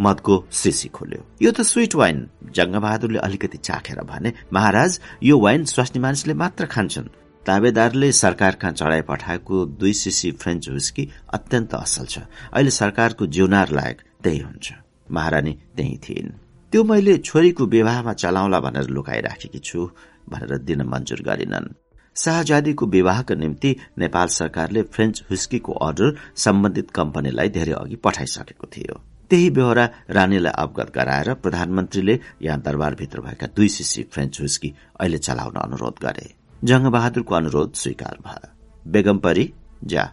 मदको 0.00 0.34
सिसी 0.52 0.88
खोल्यो। 0.88 1.20
यो 1.42 1.50
त 1.52 1.60
स्विट 1.62 1.94
वाइन। 1.94 2.18
जङ्गबहादुरले 2.56 3.18
अलिकति 3.18 3.58
चाखेर 3.58 4.00
भने 4.04 4.32
महाराज 4.52 5.00
यो 5.22 5.38
वाइन 5.40 5.64
स्वास्नी 5.64 6.00
मानिसले 6.00 6.34
मात्र 6.34 6.66
खान्छन्। 6.66 7.08
ताबेदारले 7.46 8.10
सरकारका 8.12 8.70
चढाइ 8.70 9.02
पठाएको 9.08 9.64
दुई 9.78 9.92
सिसी 9.92 10.30
फ्रेन्च 10.42 10.68
हुस्की 10.68 11.04
अत्यन्त 11.32 11.74
असल 11.74 12.06
छ। 12.06 12.18
अहिले 12.52 12.70
सरकारको 12.70 13.26
जिउनार 13.26 13.70
लायक 13.70 13.96
त्यही 14.22 14.40
हुन्छ 14.40 14.66
महारानी 15.10 15.52
त्यही 15.76 15.96
थिइन्। 16.04 16.30
त्यो 16.72 16.84
मैले 16.84 17.16
छोरीको 17.18 17.64
विवाहमा 17.64 18.12
चलाउला 18.12 18.60
भनेर 18.60 18.86
लुकाइराखेकी 18.90 19.58
छु 19.62 19.80
भनेर 20.28 20.58
दिन 20.58 20.82
मञ्जुर 20.82 21.20
गरिनन्। 21.22 21.85
शाहजादीको 22.16 22.86
विवाहका 22.86 23.34
निम्ति 23.34 23.74
नेपाल 23.98 24.28
सरकारले 24.28 24.82
फ्रेन्च 24.82 25.22
हुस्कीको 25.30 25.72
अर्डर 25.86 26.16
सम्बन्धित 26.36 26.90
कम्पनीलाई 26.90 27.48
धेरै 27.48 27.72
अघि 27.72 27.96
पठाइसकेको 27.96 28.66
थियो। 28.66 29.00
त्यही 29.30 29.50
बेहोरा 29.50 29.88
रानीलाई 30.10 30.52
अवगत 30.52 30.92
गराएर 30.94 31.32
प्रधानमन्त्रीले 31.34 32.18
यहाँ 32.42 32.60
दरबारभित्र 32.60 33.20
भएका 33.20 33.46
दुई 33.56 33.68
सिसी 33.68 34.02
फ्रेन्च 34.02 34.40
हुस्की 34.40 34.74
अहिले 35.00 35.18
चलाउन 35.18 35.56
अनुरोध 35.60 35.96
गरे। 36.02 36.34
जङ्गबहादुरको 36.64 37.34
अनुरोध 37.34 37.72
स्वीकार 37.74 38.18
भयो। 38.26 38.48
बेगमपरी 38.86 39.52
जा 39.84 40.04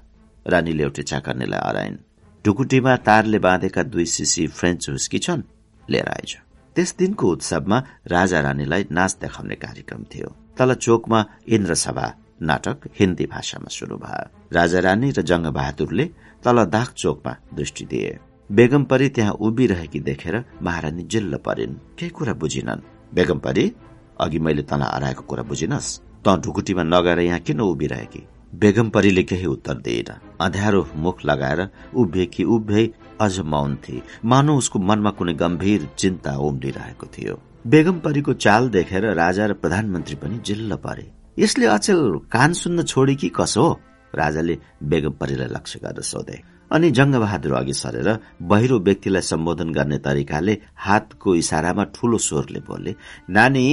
रानीले 0.45 0.83
एउटै 0.83 1.03
चाकर्नेलाई 1.03 1.59
अराइन् 1.59 1.97
ढुकुटीमा 2.45 2.95
तारले 3.07 3.39
बाँधेका 3.39 3.83
दुई 3.83 4.05
सिसी 4.05 4.47
फ्रेन्च 4.47 4.89
हुस्की 4.89 5.19
छन् 5.19 5.43
लिएर 5.89 6.09
आइज। 6.09 6.37
त्यस 6.75 6.95
दिनको 6.99 7.31
उत्सवमा 7.31 7.83
राजा 8.07 8.39
रानीलाई 8.41 8.85
नाच 8.91 9.17
देखाउने 9.21 9.55
कार्यक्रम 9.55 10.03
थियो। 10.03 10.35
तल 10.57 10.73
चोकमा 10.73 11.25
इन्द्रसभा 11.47 12.13
नाटक 12.41 12.77
हिन्दी 12.99 13.25
भाषामा 13.25 13.69
शुरू 13.69 13.97
भयो। 13.97 14.29
राजा 14.53 14.79
रानी 14.79 15.11
र 15.11 15.21
जङ्ग 15.21 15.47
बहादुरले 15.47 16.05
तल 16.43 16.65
दाग 16.65 16.87
चोकमा 16.97 17.35
दृष्टि 17.53 17.85
दिए। 17.85 18.17
बेगम 18.51 18.83
परी 18.83 19.09
त्यहाँ 19.09 19.33
उभिरहेकी 19.33 19.99
देखेर 19.99 20.43
महारानी 20.61 21.03
जिल्ल 21.03 21.37
परिन्। 21.37 21.73
केही 21.97 22.09
कुरा 22.09 22.33
बुझिनन्। 22.33 22.81
बेगम 23.15 23.39
परी 23.39 23.71
अघि 24.19 24.39
मैले 24.39 24.61
तँलाई 24.61 24.89
हराएको 24.95 25.23
कुरा 25.23 25.43
बुझिनस्? 25.43 25.99
त 26.27 26.35
ढुकुटीमा 26.43 26.83
नगएर 26.83 27.19
यहाँ 27.19 27.39
किन 27.39 27.59
उभिरहेकी? 27.59 28.27
बेगम 28.55 28.89
परीले 28.89 29.23
केही 29.23 29.45
उत्तर 29.45 29.73
दिएन। 29.73 30.09
अँध्यारो 30.41 30.87
मुख 30.95 31.25
लगाएर 31.25 31.69
उभिएकी 31.95 32.43
उभ्यै 32.43 32.89
अझ 33.21 33.39
मौन 33.39 33.75
थिए। 33.75 34.01
मानव 34.25 34.55
उसको 34.55 34.79
मनमा 34.79 35.11
कुनै 35.11 35.33
गम्भीर 35.33 35.89
चिन्ता 35.97 36.37
उम्लिरहेको 36.37 37.07
थियो। 37.07 37.39
बेगम 37.65 37.99
परीको 37.99 38.33
चाल 38.35 38.67
देखेर 38.69 39.05
राजा 39.15 39.45
र 39.45 39.53
प्रधानमन्त्री 39.53 40.15
पनि 40.15 40.39
जिल्ल 40.45 40.75
परे। 40.75 41.05
यसले 41.39 41.65
अचेल 41.65 41.99
कान 42.27 42.53
सुन्न 42.53 42.83
छोडे 42.83 43.15
कि 43.15 43.29
कसो 43.29 43.67
राजाले 44.13 44.57
बेगम 44.83 45.11
परीलाई 45.15 45.47
लक्ष्य 45.47 45.79
गरेर 45.79 46.03
सोधे। 46.03 46.41
अनि 46.71 46.89
जङ्गबहादुर 46.91 47.53
अघि 47.53 47.73
सरेर 47.73 48.09
बहिरो 48.41 48.79
व्यक्तिलाई 48.79 49.21
सम्बोधन 49.21 49.69
गर्ने 49.71 49.97
तरिकाले 49.97 50.57
हातको 50.77 51.35
इसारामा 51.35 51.83
ठूलो 51.95 52.17
स्वरले 52.17 52.59
बोले 52.67 52.95
नानी 53.29 53.63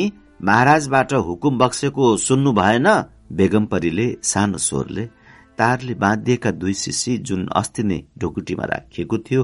महाराजबाट 0.40 1.12
हुकुम 1.26 1.58
बक्सेको 1.58 2.16
सुन्नु 2.18 2.52
भएन? 2.52 2.86
बेगम 3.32 3.66
परीले 3.66 4.06
सानो 4.22 4.58
स्वरले 4.58 5.04
तारले 5.58 5.94
बाँधिएका 5.94 6.50
दुई 6.52 6.74
सिसी 6.76 7.18
जुन 7.18 7.46
अस्ति 7.56 7.82
नै 7.82 8.00
ढुकुटीमा 8.18 8.64
राखिएको 8.64 9.18
थियो 9.18 9.42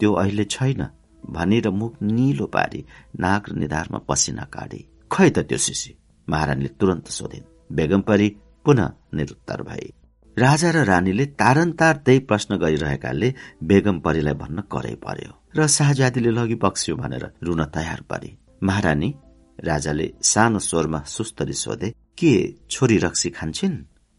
त्यो 0.00 0.12
अहिले 0.14 0.44
छैन। 0.50 0.82
भनेर 1.30 1.68
मुख 1.70 2.02
निलो 2.02 2.46
पारी 2.46 2.84
नाक 3.20 3.48
र 3.48 3.52
निधारमा 3.52 3.98
पसिना 4.08 4.44
काटे 4.44 4.80
खै 5.10 5.30
त 5.30 5.38
त्यो 5.38 5.58
सिसी 5.58 5.92
महारानीले 6.28 6.68
तुरन्त 6.80 7.08
सोधिन्। 7.08 7.50
बेगम 7.72 8.00
परी 8.00 8.28
पुनः 8.64 8.92
निरुत्तर 9.14 9.62
भए। 9.62 9.92
राजा 10.36 10.70
र 10.70 10.84
रानीले 10.84 11.26
तारन्तार 11.26 11.96
त्यही 11.96 12.18
प्रश्न 12.18 12.56
गरिरहेकाले 12.56 13.34
बेगम 13.62 13.98
परीलाई 14.00 14.34
भन्न 14.34 14.60
करै 14.72 14.94
पर्यो 14.94 15.32
र 15.56 15.66
शाहजादीले 15.66 16.30
लगी 16.30 16.54
बक्स्यो 16.54 16.96
भनेर 16.96 17.24
रुन 17.42 17.64
तयार 17.64 18.00
परे। 18.10 18.30
महारानी 18.62 19.14
राजाले 19.58 20.06
सानो 20.22 20.58
स्वरमा 20.58 21.00
सुस्तरी 21.06 21.52
सोधे 21.52 21.88
के 22.18 22.32
छोरी 22.70 22.98
रक्सी 22.98 23.30
खान्छन्? 23.30 23.76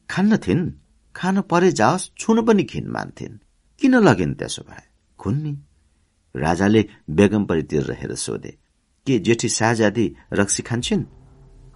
खान्न 0.10 0.38
थिइन् 0.38 0.72
खान 1.16 1.42
परे 1.42 1.72
जाओस् 1.72 2.10
छुन 2.18 2.46
पनि 2.46 2.64
खिन 2.64 2.88
मान्थिन्। 2.88 3.40
किन 3.82 3.96
लगिन् 3.96 4.36
त्यसो 4.36 4.62
भए? 4.62 4.84
खुन्नी 5.20 5.54
राजाले 6.36 6.90
बेगमपरितिर 7.10 7.84
रहेर 7.84 8.16
सोधे 8.16 8.58
के 9.08 9.20
जेठी 9.20 9.50
शाहजादी 9.50 10.16
रक्सी 10.34 10.64
खान्छन्? 10.64 11.04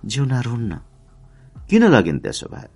जिउना 0.06 0.40
रुन्न 0.40 0.80
किन 1.70 1.84
लगिन् 1.84 2.20
त्यसो 2.20 2.48
भए? 2.48 2.68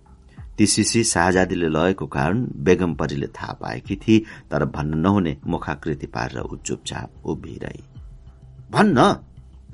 ती 0.57 0.67
सिसी 0.67 1.03
शाहजादीले 1.03 1.67
लगेको 1.67 2.07
कारण 2.07 2.47
बेगम 2.55 2.95
परीले 2.95 3.27
थाहा 3.27 3.53
पाएकी 3.53 3.95
थिए 3.95 4.19
तर 4.19 4.65
भन्न 4.65 4.97
नहुने 4.97 5.37
मुखाकृति 5.47 6.07
पारेर 6.07 6.39
ऊ 6.39 6.57
चुपचाप 6.57 7.25
उभिरहे। 7.25 7.83
भन्न! 8.71 8.99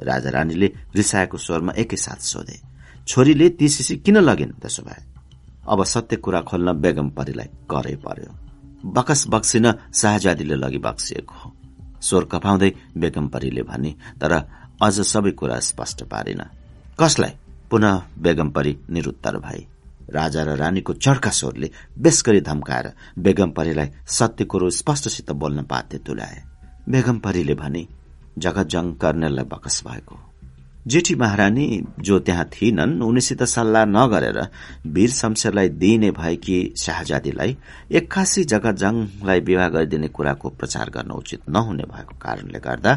राजा 0.03 0.29
रानीले 0.29 0.73
रिसाएको 0.95 1.37
स्वरमा 1.37 1.73
एकैसाथ 1.73 2.21
सोधे 2.21 2.59
छोरीले 3.07 3.49
ती 3.49 3.69
सिसी 3.69 3.97
किन 3.97 4.17
लगिन् 4.17 4.51
त्यसो 4.51 4.83
भए? 4.83 5.03
अब 5.69 5.83
सत्य 5.83 6.15
कुरा 6.15 6.41
खोल्न 6.41 6.73
बेगम 6.73 7.09
परीलाई 7.09 7.45
करै 7.45 7.95
पर्यो। 7.95 8.49
बकस 8.85 9.25
बक्सिन 9.27 9.73
शाहजादीले 9.93 10.55
लगी 10.55 10.77
बक्सिएको 10.77 11.35
हो। 11.35 11.55
स्वर 12.01 12.23
कपाउँदै 12.23 12.71
बेगम 12.97 13.27
परीले 13.27 13.61
भने 13.61 13.95
तर 14.21 14.33
अझ 14.81 15.01
सबै 15.01 15.31
कुरा 15.31 15.59
स्पष्ट 15.59 16.03
पारिन। 16.03 16.41
कसलाई? 16.99 17.31
पुनः 17.71 18.01
बेगम 18.19 18.49
परी 18.49 18.77
निरुत्तर 18.89 19.37
भए। 19.37 19.65
राजा 20.09 20.43
र 20.43 20.55
रानीको 20.57 20.93
चर्का 20.93 21.29
स्वरले 21.29 21.71
बेस 21.97 22.23
गरी 22.25 22.41
धम्काएर 22.41 22.91
बेगम 23.19 23.51
परीलाई 23.51 23.89
सत्य 24.07 24.45
कुरो 24.45 24.69
स्पष्टसित 24.69 25.31
बोल्न 25.31 25.61
बाध्य 25.61 25.97
तुल्याए। 25.97 26.43
बेगम 26.89 27.19
परीले 27.19 27.53
भने 27.53 27.87
जगत 28.37 28.67
जङ 28.67 28.93
कर्नेललाई 28.93 29.45
बकस 29.45 29.83
भएको। 29.87 30.28
जेठी 30.87 31.15
महारानी 31.15 31.81
जो 31.99 32.19
त्यहाँ 32.19 32.45
थिएनन् 32.53 33.01
उनीसित 33.03 33.43
सल्लाह 33.43 33.85
नगरेर 33.85 34.39
वीर 34.87 35.09
शमशेरलाई 35.11 35.69
दिइने 35.69 36.11
भएकी 36.11 36.57
शाहजादीलाई 36.77 37.57
एक्कासी 37.99 38.43
जगतजङलाई 38.43 39.39
विवाह 39.39 39.69
गरिदिने 39.69 40.07
कुराको 40.07 40.49
प्रचार 40.49 40.89
गर्न 40.89 41.11
उचित 41.11 41.49
नहुने 41.49 41.83
भएको 41.83 42.15
कारणले 42.21 42.59
गर्दा 42.59 42.93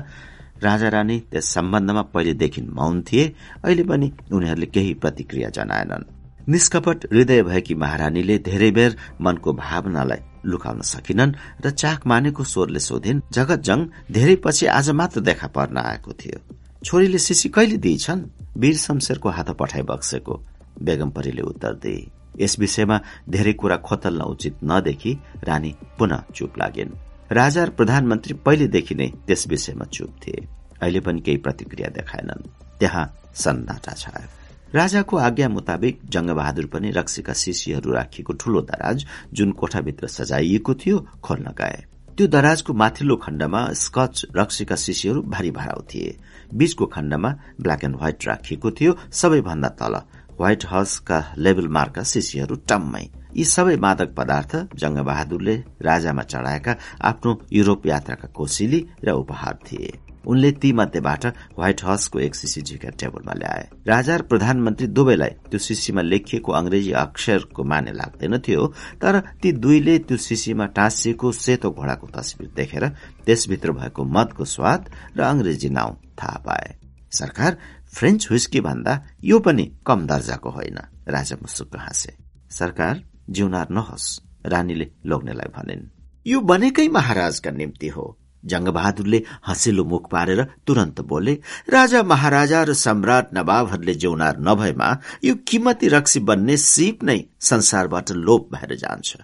राजा 0.63 0.89
रानी 0.95 1.19
त्यस 1.31 1.49
सम्बन्धमा 1.55 2.03
पहिलेदेखि 2.15 2.63
मौन 2.71 3.03
थिए 3.03 3.25
अहिले 3.65 3.85
पनि 3.91 4.13
उनीहरूले 4.31 4.67
केही 4.67 4.95
प्रतिक्रिया 5.03 5.49
जनाएनन्। 5.51 6.05
निष्कपट 6.49 7.07
हृदय 7.13 7.43
भएकी 7.43 7.75
महारानीले 7.75 8.39
धेरै 8.47 8.71
बेर 8.71 8.97
मनको 9.21 9.53
भावनालाई 9.59 10.21
लुकाउन 10.47 10.81
सकिनन् 10.87 11.35
र 11.67 11.71
चाक 11.83 12.07
मानेको 12.07 12.45
स्वरले 12.45 12.81
सोधिन् 12.81 13.25
जगतजङ 13.35 13.87
धेरै 14.11 14.37
पछि 14.45 14.67
आज 14.79 14.91
मात्र 14.91 15.21
देखा 15.21 15.47
पर्न 15.57 15.77
आएको 15.79 16.13
थियो। 16.21 16.39
छोरीले 16.85 17.19
सिसी 17.19 17.49
कहिले 17.49 17.77
दिइछन्? 17.77 18.23
वीर 18.59 18.77
शमशेरको 18.77 19.29
हात 19.29 19.51
पठाइ 19.51 19.83
बक्सेको 19.83 20.35
बेगम 20.83 21.11
परीले 21.11 21.43
उत्तर 21.43 21.75
दिए। 21.75 22.11
यस 22.41 22.59
विषयमा 22.59 23.01
धेरै 23.29 23.53
कुरा 23.53 23.77
खोतल्न 23.77 24.23
उचित 24.23 24.55
नदेखि 24.65 25.13
रानी 25.45 25.75
पुनः 25.99 26.23
चुप 26.35 26.59
लागिन्। 26.59 26.91
राजा 27.33 27.65
र 27.65 27.71
प्रधानमन्त्री 27.71 28.35
पहिलेदेखि 28.35 28.95
नै 28.95 29.09
त्यस 29.27 29.47
विषयमा 29.49 29.85
चुप 29.85 30.11
थिए। 30.27 30.47
अहिले 30.83 31.01
पनि 31.01 31.21
केही 31.21 31.37
प्रतिक्रिया 31.37 31.89
देखाएनन्। 31.89 32.49
त्यहाँ 32.81 33.05
सन्नाटा 33.35 33.93
छायो। 33.93 34.29
राजाको 34.75 35.17
आज्ञा 35.17 35.49
मुताबिक 35.49 36.01
जंगबहादुर 36.09 36.67
पनि 36.67 36.91
रक्सीका 36.91 37.33
शिशीहरू 37.33 37.93
राखिएको 37.93 38.33
ठूलो 38.33 38.61
दराज 38.61 39.07
जुन 39.33 39.53
कोठाभित्र 39.53 40.07
सजाइएको 40.09 40.75
थियो 40.75 40.99
खोल्न 41.23 41.55
गए। 41.59 41.79
त्यो 42.17 42.27
दराजको 42.27 42.73
माथिल्लो 42.73 43.17
खण्डमा 43.17 43.61
स्कच 43.73 44.27
रक्सीका 44.37 44.77
शिशीहरू 44.77 45.23
भारी 45.23 45.51
भराउ 45.51 45.81
थिए। 45.83 46.17
बीचको 46.53 46.87
खण्डमा 46.87 47.31
ब्ल्याक 47.61 47.85
एण्ड 47.85 47.97
व्हाइट 47.97 48.27
राखिएको 48.27 48.71
थियो 48.71 48.97
सबैभन्दा 49.13 49.69
तल। 49.81 49.95
व्हाइट 50.39 50.65
हाउसका 50.67 51.19
लेभल 51.39 51.69
मार्का 51.69 52.03
शिशीहरू 52.03 52.57
टम्मै। 52.69 53.05
यी 53.37 53.45
सबै 53.45 53.77
मादक 53.77 54.15
पदार्थ 54.17 54.57
जंगबहादुरले 54.77 55.57
राजामा 55.83 56.23
चढ़ाएका 56.23 56.77
आफ्नो 57.03 57.39
युरोप 57.53 57.87
यात्राका 57.87 58.29
कोसिली 58.37 58.81
र 59.05 59.11
उपहार 59.13 59.59
थिए। 59.67 59.93
उनले 60.27 60.51
ती 60.53 60.73
मध्येबाट 60.73 61.27
व्हाइट 61.59 61.83
हाउसको 61.85 62.19
एक 62.19 62.35
सिसी 62.35 62.61
झिकेर 62.63 62.93
टेबलमा 63.01 63.33
ल्याए। 63.33 63.69
राजा 63.87 64.17
र 64.17 64.23
प्रधानमन्त्री 64.23 64.87
दुवैलाई 64.89 65.31
त्यो 65.51 65.59
सिसीमा 65.59 66.03
लेखिएको 66.03 66.53
अंग्रेजी 66.53 66.93
अक्षरको 66.93 67.65
माने 67.65 67.93
लाग्दैन 67.93 68.39
थियो 68.39 68.67
तर 69.03 69.21
ती 69.43 69.53
दुईले 69.53 69.99
त्यो 69.99 70.17
सिसीमा 70.19 70.67
टाँसिएको 70.77 71.33
सेतो 71.33 71.71
घोडाको 71.71 72.07
तस्विर 72.07 72.51
देखेर 72.57 72.89
त्यसभित्र 73.27 73.73
भएको 73.73 74.05
मदको 74.05 74.45
स्वाद 74.45 74.91
र 75.17 75.21
अंग्रेजी 75.23 75.69
नाउँ 75.69 75.95
थाहा 76.19 76.39
पाए। 76.47 76.75
सरकार 77.13 77.57
फ्रेन्च 77.95 78.29
हुस्की 78.31 78.61
भन्दा 78.61 78.93
यो 79.25 79.39
पनि 79.39 79.65
कम 79.87 80.07
दर्जाको 80.07 80.51
होइन 80.51 80.79
राजा 81.09 81.37
मुसुक्क 81.43 81.77
हाँसे। 81.77 82.13
सरकार 82.51 83.03
जिउनार 83.31 83.69
नहोस् 83.71 84.09
रानीले 84.47 84.87
लोग्नेलाई 85.07 85.53
भनिन्। 85.57 85.89
यो 86.27 86.41
बनेकै 86.41 86.89
महाराजका 86.89 87.51
निम्ति 87.51 87.89
हो। 87.89 88.05
जङ्गबहादुरले 88.45 89.23
हँसिलो 89.49 89.85
मुख 89.85 90.09
पारेर 90.11 90.43
तुरन्त 90.67 91.01
बोले 91.01 91.35
राजा 91.69 92.03
महाराजा 92.03 92.63
र 92.63 92.73
सम्राट 92.75 93.35
नवाबहरूले 93.35 93.95
जेउनार 93.95 94.39
नभएमा 94.49 94.89
यो 95.25 95.35
किमती 95.49 95.89
रक्सी 95.89 96.21
बन्ने 96.29 96.57
सिप 96.57 97.05
नै 97.05 97.19
संसारबाट 97.41 98.11
लोप 98.27 98.49
भएर 98.55 98.75
जान्छ। 98.77 99.17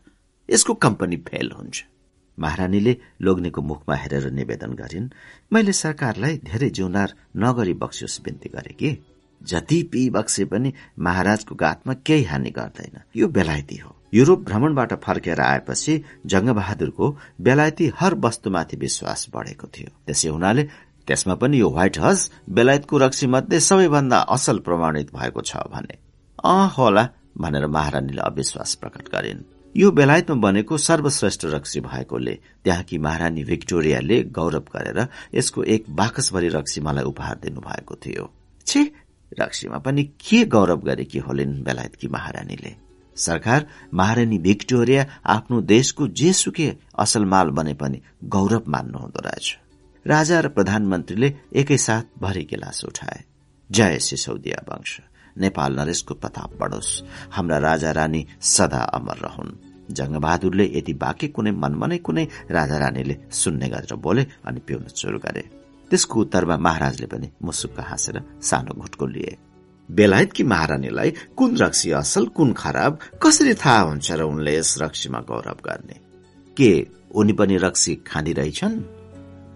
यसको 0.48 0.74
कम्पनी 0.74 1.16
फेल 1.28 1.50
हुन्छ 1.58 1.84
महारानीले 2.38 2.96
लोग्नेको 3.22 3.60
मुखमा 3.62 3.94
हेरेर 3.94 4.30
निवेदन 4.30 4.72
गरिन् 4.80 5.12
मैले 5.52 5.72
सरकारलाई 5.72 6.36
धेरै 6.44 6.70
जिउनार 6.70 7.14
नगरी 7.36 7.74
बक्सियोस् 7.82 8.22
बिन्ती 8.24 8.48
गरे 8.48 8.74
कि? 8.78 8.90
जति 9.42 9.82
पी 9.82 10.08
बक्से 10.10 10.44
पनि 10.44 10.72
महाराजको 10.98 11.54
गातमा 11.54 11.94
केही 12.06 12.24
हानि 12.24 12.50
गर्दैन। 12.50 13.00
यो 13.16 13.28
बेलायती 13.28 13.76
हो। 13.76 13.94
युरोप 14.14 14.44
भ्रमणबाट 14.44 14.92
फर्केर 15.04 15.40
आएपछि 15.40 16.02
जङ्गबहादुरको 16.26 17.16
बेलायती 17.40 17.92
हर 18.00 18.14
वस्तुमाथि 18.14 18.76
विश्वास 18.76 19.26
बढ़ेको 19.34 19.66
थियो। 19.66 19.90
त्यसै 20.06 20.28
हुनाले 20.28 20.62
त्यसमा 21.08 21.34
पनि 21.34 21.60
यो 21.60 21.70
व्हाइट 21.70 21.98
हज 21.98 22.30
बेलायतको 22.50 22.98
रक्सी 22.98 23.26
मध्ये 23.26 23.60
सबैभन्दा 23.60 24.18
असल 24.28 24.58
प्रमाणित 24.58 25.14
भएको 25.14 25.40
छ 25.40 25.56
भने। 25.72 25.98
अ 26.44 26.56
होला 26.78 27.08
भनेर 27.38 27.66
महारानीले 27.66 28.22
अविश्वास 28.22 28.74
प्रकट 28.74 29.08
गरिन्। 29.12 29.42
यो 29.74 29.90
बेलायतमा 29.90 30.36
बनेको 30.40 30.76
सर्वश्रेष्ठ 30.78 31.44
रक्सी 31.44 31.80
भएकोले 31.80 32.34
त्यहाँकी 32.64 32.98
महारानी 32.98 33.44
भिक्टोरियाले 33.44 34.22
गौरव 34.32 34.64
गरेर 34.74 35.06
यसको 35.34 35.62
एक 35.64 35.84
बाकसभरि 35.90 36.48
रक्सी 36.48 36.80
मलाई 36.80 37.04
उपहार 37.04 37.36
दिनुभएको 37.42 37.94
थियो। 37.94 38.30
छि 38.66 38.90
रक्सीमा 39.40 39.78
पनि 39.78 40.04
के 40.04 40.44
गौरव 40.44 40.80
गरेकी 40.80 41.18
होलिन् 41.18 41.62
बेलायतकी 41.62 42.08
महारानीले? 42.08 42.74
सरकार 43.16 43.66
महारानी 43.94 44.38
भिक्टोरिया 44.38 45.06
आफ्नो 45.26 45.60
देशको 45.60 46.08
जेसुकै 46.08 46.76
असल 46.98 47.24
माल 47.24 47.50
बने 47.50 47.74
पनि 47.74 48.02
गौरव 48.24 48.62
मान्नुहुँदो 48.68 49.20
रहेछ। 49.20 49.58
राजा 50.06 50.40
र 50.40 50.48
प्रधानमन्त्रीले 50.48 51.34
एकैसाथ 51.56 52.02
भरि 52.20 52.44
गिलास 52.44 52.84
उठाए। 52.84 53.24
जय 53.70 53.98
सिसौदिया 53.98 54.64
वंश। 54.68 55.00
नेपाल 55.38 55.80
नरेशको 55.80 56.14
प्रताप 56.14 56.50
बढोस्। 56.60 57.02
हाम्रा 57.30 57.58
राजा 57.58 57.90
रानी 57.90 58.26
सदा 58.40 58.78
अमर 58.78 59.16
रहन्। 59.16 59.56
जङ्गबहादुरले 59.90 60.64
यति 60.74 60.92
बाँकी 60.92 61.28
कुनै 61.28 61.50
मनमा 61.50 61.86
नै 61.86 61.98
कुनै 61.98 62.28
राजा 62.50 62.78
रानीले 62.78 63.16
सुन्ने 63.30 63.68
गरेर 63.68 63.94
बोले 63.94 64.26
अनि 64.44 64.60
पिउन 64.60 64.84
सुरु 64.94 65.18
गरे। 65.18 65.57
त्यसको 65.90 66.20
उत्तरमा 66.20 66.56
महाराजले 66.56 67.06
पनि 67.06 67.30
मुसुक्क 67.42 67.80
हाँसेर 67.80 68.22
सानो 68.42 68.80
घुटको 68.80 69.06
लिए। 69.06 69.36
बेलायतकी 69.90 70.42
महारानीलाई 70.42 71.10
कुन 71.36 71.56
रक्सी 71.56 71.90
असल 71.90 72.26
कुन 72.26 72.52
खराब 72.52 72.98
कसरी 73.22 73.54
थाहा 73.54 73.80
हुन्छ 73.80 74.12
र 74.12 74.22
उनले 74.22 74.58
यस 74.58 74.78
रक्सीमा 74.82 75.20
गौरव 75.20 75.58
गर्ने? 75.64 75.96
के 76.56 76.86
उनी 77.14 77.32
पनि 77.32 77.56
रक्सी 77.56 77.94
खाँदिरहेछन्? 77.94 78.80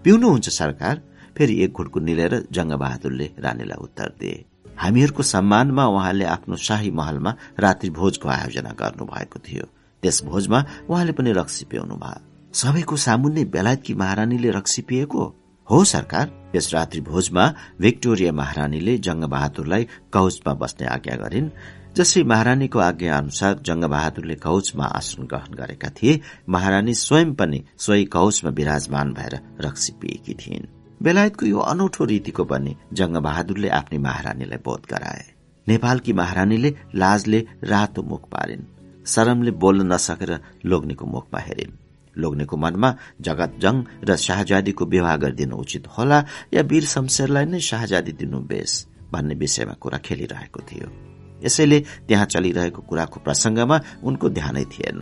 पिउनुहुन्छ 0.03 0.49
सरकार? 0.49 1.01
फेरि 1.37 1.63
एक 1.63 1.71
घुटको 1.73 1.99
निलेर 1.99 2.47
जङ्गबहादुरले 2.51 3.31
रानीलाई 3.39 3.77
उत्तर 3.83 4.09
दिए। 4.19 4.45
हामीहरूको 4.77 5.23
सम्मानमा 5.23 5.85
उहाँले 5.87 6.25
आफ्नो 6.25 6.55
शाही 6.55 6.91
महलमा 6.91 7.35
रात्रि 7.59 7.89
भोजको 7.89 8.29
आयोजना 8.29 8.69
गर्नु 8.69 9.05
भएको 9.05 9.39
थियो। 9.39 9.65
त्यस 10.01 10.23
भोजमा 10.23 10.65
उहाँले 10.89 11.11
पनि 11.11 11.31
रक्सी 11.31 11.65
पिउनु 11.65 11.95
भयो 11.95 12.51
सबैको 12.53 12.95
सामुन्ने 12.95 13.45
बेलायतकी 13.45 13.93
महारानीले 13.93 14.49
रक्सी 14.49 14.81
पिएको? 14.81 15.42
हो 15.69 15.83
सरकार। 15.83 16.51
यस 16.55 16.73
रात्रि 16.73 17.01
भोजमा 17.01 17.45
भिक्टोरिया 17.81 18.31
महारानीले 18.31 18.97
जङ्गबहादुरलाई 18.97 19.83
कौचमा 20.13 20.53
बस्ने 20.53 20.87
आज्ञा 20.87 21.15
गरिन्। 21.15 21.49
जसै 21.97 22.23
महारानीको 22.23 22.79
आज्ञा 22.79 23.17
अनुसार 23.17 23.53
जङ्गबहादुरले 23.67 24.35
कौचमा 24.35 24.85
आसन 24.85 25.23
ग्रहण 25.23 25.53
गरेका 25.55 25.89
थिए 25.89 26.19
महारानी 26.49 26.93
स्वयं 26.93 27.33
पनि 27.33 27.63
सोही 27.77 28.05
कौचमा 28.05 28.51
विराजमान 28.51 29.13
भएर 29.13 29.35
रक्सी 29.61 29.93
पिएकी 30.01 30.33
थिइन्। 30.33 30.67
बेलायतको 31.03 31.45
यो 31.45 31.59
अनौठो 31.59 32.05
रीतिको 32.05 32.43
पनि 32.43 32.75
जङ्गबहादुरले 32.93 33.69
आफ्नी 33.69 33.97
महारानीलाई 33.97 34.59
बोध 34.65 34.81
गराए। 34.91 35.23
नेपालकी 35.67 36.13
महारानीले 36.13 36.75
लाजले 36.95 37.39
रातो 37.63 38.03
मुख 38.03 38.29
पारिन्। 38.29 38.67
शरमले 39.05 39.51
बोल्न 39.51 39.91
नसकेर 39.93 40.39
लोग्नेको 40.65 41.05
मुखमा 41.05 41.39
हेरिन्। 41.39 41.77
लोग्नेको 42.17 42.55
मनमा 42.57 42.89
जगत 43.21 43.51
जङ 43.63 43.75
र 44.07 44.15
शाहजादीको 44.15 44.83
विवाह 44.85 45.15
गरिदिनु 45.23 45.55
उचित 45.55 45.87
होला 45.97 46.19
या 46.53 46.61
वीर 46.69 46.85
शमशेरलाई 46.93 47.45
नै 47.45 47.59
शाहजादी 47.59 48.11
दिनु 48.19 48.39
बेस 48.49 48.71
भन्ने 49.13 49.35
विषयमा 49.35 49.73
कुरा 49.81 49.97
खेलिरहेको 50.05 50.59
थियो। 50.69 50.87
यसैले 51.45 51.79
त्यहाँ 52.07 52.25
चलिरहेको 52.25 52.81
कुराको 52.89 53.19
प्रसंगमा 53.25 53.77
उनको 54.03 54.29
ध्यानै 54.29 54.65
थिएन। 54.73 55.01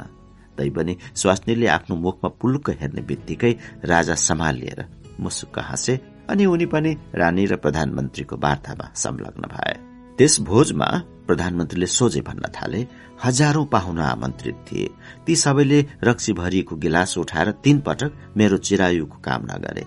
तैपनि 0.58 0.94
स्वास्नीले 1.16 1.68
आफ्नो 1.68 1.96
मुखमा 1.96 2.30
पुल्क 2.42 2.70
हेर्ने 2.82 3.02
बित्तिकै 3.02 3.54
राजा 3.86 4.16
सम्हालिएर 4.28 4.80
मुसुक्क 5.20 5.60
हाँसे 5.60 5.94
अनि 6.30 6.46
उनी 6.46 6.66
पनि 6.66 6.92
रानी 7.16 7.46
र 7.46 7.56
प्रधानमन्त्रीको 7.64 8.36
वार्तामा 8.36 8.86
संलग्न 8.96 9.44
भए। 9.54 9.74
त्यस 10.18 10.40
भोजमा 10.42 10.88
प्रधानमन्त्रीले 11.28 11.88
सोझै 11.88 12.22
भन्न 12.22 12.46
थाले 12.52 12.82
हजारौं 13.26 13.66
पाहुना 13.66 14.06
आमन्त्रित 14.06 14.56
थिए। 14.72 14.90
ती 15.26 15.36
सबैले 15.36 15.86
रक्सी 16.04 16.34
भरिएको 16.34 16.76
गिलास 16.76 17.18
उठाएर 17.18 17.52
तीन 17.64 17.80
पटक 17.80 18.12
मेरो 18.38 18.58
चिरायुको 18.58 19.18
कामना 19.18 19.58
गरे। 19.58 19.86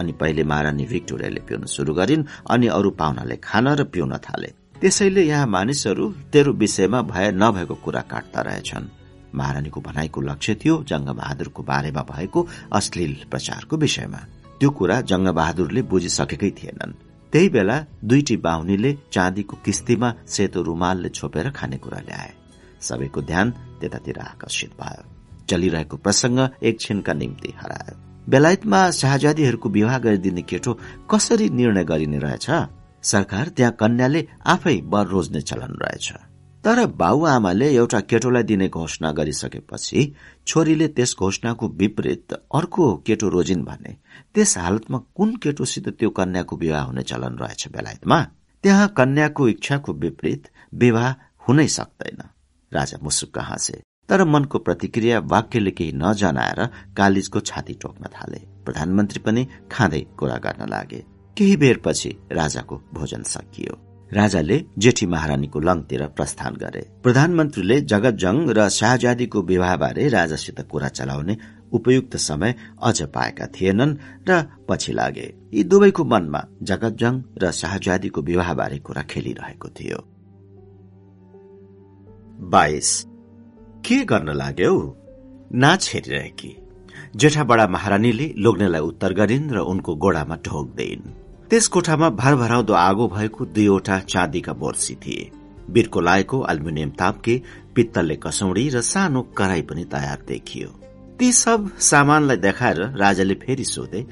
अनि 0.00 0.12
पहिले 0.12 0.44
महारानी 0.44 0.84
भिक्टोरियाले 0.84 1.40
पिउन 1.40 1.64
शुरू 1.66 1.94
गरिन् 1.94 2.24
अनि 2.50 2.66
अरू 2.66 2.90
पाहुनाले 2.90 3.36
खान 3.36 3.68
र 3.68 3.84
पिउन 3.84 4.16
थाले। 4.16 4.52
त्यसैले 4.80 5.22
यहाँ 5.22 5.46
मानिसहरू 5.46 6.12
तेरो 6.32 6.52
विषयमा 6.52 7.02
भए 7.02 7.30
नभएको 7.32 7.74
कुरा 7.74 8.00
काट्दा 8.00 8.40
रहेछन्। 8.40 8.90
महारानीको 9.34 9.80
भनाईको 9.80 10.20
लक्ष्य 10.20 10.54
थियो 10.54 10.82
जंग 10.88 11.08
बहादुरको 11.08 11.62
बारेमा 11.62 12.02
भएको 12.02 12.46
अश्लील 12.72 13.16
प्रचारको 13.30 13.76
विषयमा। 13.76 14.20
त्यो 14.60 14.70
कुरा 14.70 15.00
जङ्गबहादुरले 15.00 15.82
बुझिसकेकै 15.82 16.50
थिएनन्। 16.50 16.96
त्यही 17.32 17.48
बेला 17.48 17.76
दुईटी 18.04 18.36
बाहुनीले 18.36 18.96
चाँदीको 19.12 19.56
किस्तीमा 19.64 20.14
सेतो 20.26 20.62
रुमालले 20.62 21.08
छोपेर 21.08 21.50
खानेकुरा 21.50 22.00
ल्याए। 22.00 22.43
सबैको 22.84 23.22
ध्यान 23.22 23.50
त्यतातिर 23.80 24.18
आकर्षित 24.18 24.70
भयो। 24.80 25.04
चलिरहेको 25.48 25.96
प्रसंग 25.96 26.48
एकछिनका 26.62 27.12
निम्ति 27.12 27.52
हरायो। 27.56 27.96
बेलायतमा 28.28 28.90
शाहजादीहरूको 28.90 29.68
विवाह 29.68 29.98
गरिदिने 29.98 30.42
केटो 30.42 30.78
कसरी 31.10 31.48
निर्णय 31.50 31.84
गरिने 31.84 32.18
रहेछ? 32.18 32.46
सरकार 33.02 33.48
त्यहाँ 33.48 33.72
कन्याले 33.80 34.28
आफै 34.46 34.80
वर 34.84 35.06
रोज्ने 35.06 35.40
चलन 35.40 35.76
रहेछ। 35.82 36.12
तर 36.64 36.86
बाबुआमाले 36.86 37.68
एउटा 37.76 38.00
केटोलाई 38.00 38.42
दिने 38.42 38.68
घोषणा 38.68 39.10
गरिसकेपछि 39.12 40.14
छोरीले 40.46 40.88
त्यस 40.88 41.14
घोषणाको 41.20 41.68
विपरीत 41.68 42.32
अर्को 42.32 42.84
केटो 43.06 43.28
रोजिन् 43.28 43.64
भने 43.64 43.96
त्यस 44.34 44.58
हालतमा 44.58 44.98
कुन 45.14 45.36
केटोसित 45.36 45.88
त्यो 45.88 46.10
कन्याको 46.10 46.56
विवाह 46.56 46.82
हुने 46.82 47.02
चलन 47.02 47.36
रहेछ 47.36 47.68
बेलायतमा? 47.68 48.18
त्यहाँ 48.64 48.88
कन्याको 48.88 49.48
इच्छाको 49.48 49.92
विपरीत 49.92 50.48
विवाह 50.74 51.12
हुनै 51.48 51.68
सक्दैन। 51.68 52.22
राजा 52.74 52.98
मुसुक्क 53.02 53.38
हाँसे 53.38 53.80
तर 54.08 54.24
मनको 54.24 54.58
प्रतिक्रिया 54.58 55.18
वाक्यले 55.32 55.70
केही 55.70 55.92
नजनाएर 55.96 56.60
कालिजको 56.96 57.40
छाती 57.40 57.74
टोक्न 57.82 58.04
थाले। 58.14 58.40
प्रधानमन्त्री 58.64 59.20
पनि 59.26 59.46
खाँदै 59.72 60.00
कुरा 60.18 60.36
गर्न 60.44 60.68
लागे। 60.68 61.00
केही 61.36 61.56
बेरपछि 61.56 62.10
राजाको 62.32 62.76
भोजन 62.94 63.22
सकियो। 63.24 63.74
राजाले 64.12 64.56
जेठी 64.78 65.06
महारानीको 65.06 65.60
लङतिर 65.60 66.06
प्रस्थान 66.18 66.54
गरे। 66.54 66.82
प्रधानमन्त्रीले 67.02 67.80
जगतजङ 67.80 68.36
र 68.56 68.68
शाहजादीको 68.68 69.42
विवाहबारे 69.42 70.08
राजासित 70.08 70.60
कुरा 70.70 70.88
चलाउने 70.88 71.36
उपयुक्त 71.72 72.16
समय 72.16 72.54
अझ 72.82 73.02
पाएका 73.14 73.46
थिएनन् 73.56 73.96
र 74.28 74.42
पछि 74.68 74.92
लागे। 74.92 75.28
यी 75.54 75.64
दुवैको 75.64 76.04
मनमा 76.04 76.42
जगतजङ 76.62 77.22
र 77.42 77.50
शाहजादीको 77.60 78.20
विवाहबारे 78.22 78.78
कुरा 78.78 79.02
खेलिरहेको 79.02 79.68
थियो। 79.68 79.98
बाइस। 82.40 83.06
के 83.86 84.04
गर्न 84.04 84.28
लाग्यो? 84.28 84.96
नाच 85.54 85.90
हेरिरहेकी। 85.94 86.56
जेठा 87.16 87.44
बडा 87.44 87.66
महारानीले 87.66 88.34
लोग्नेलाई 88.38 88.80
उत्तर 88.80 89.12
गरिन् 89.12 89.50
र 89.50 89.58
उनको 89.58 89.94
गोडामा 89.94 90.36
ढोक 90.36 90.74
दिइन्। 90.76 91.00
त्यस 91.50 91.68
कोठामा 91.68 92.10
भरभराउँदो 92.10 92.72
आगो 92.72 93.08
भएको 93.08 93.46
दुईवटा 93.46 93.98
चाँदीका 93.98 94.52
बोर्सी 94.52 94.94
थिए। 94.94 95.30
बिर्को 95.70 96.00
लाएको 96.00 96.40
अल्मुनियम 96.40 96.90
तापके 96.90 97.42
पित्तलले 97.74 98.16
कसौडी 98.16 98.68
र 98.68 98.80
सानो 98.80 99.22
कराई 99.22 99.62
पनि 99.62 99.84
तयार 99.84 100.24
देखियो। 100.28 100.68
ती 101.18 101.32
सब 101.32 101.76
सामानलाई 101.78 102.36
देखाएर 102.36 102.82
राजाले 102.82 103.34
फेरि 103.34 103.64
सोधे 103.64 104.06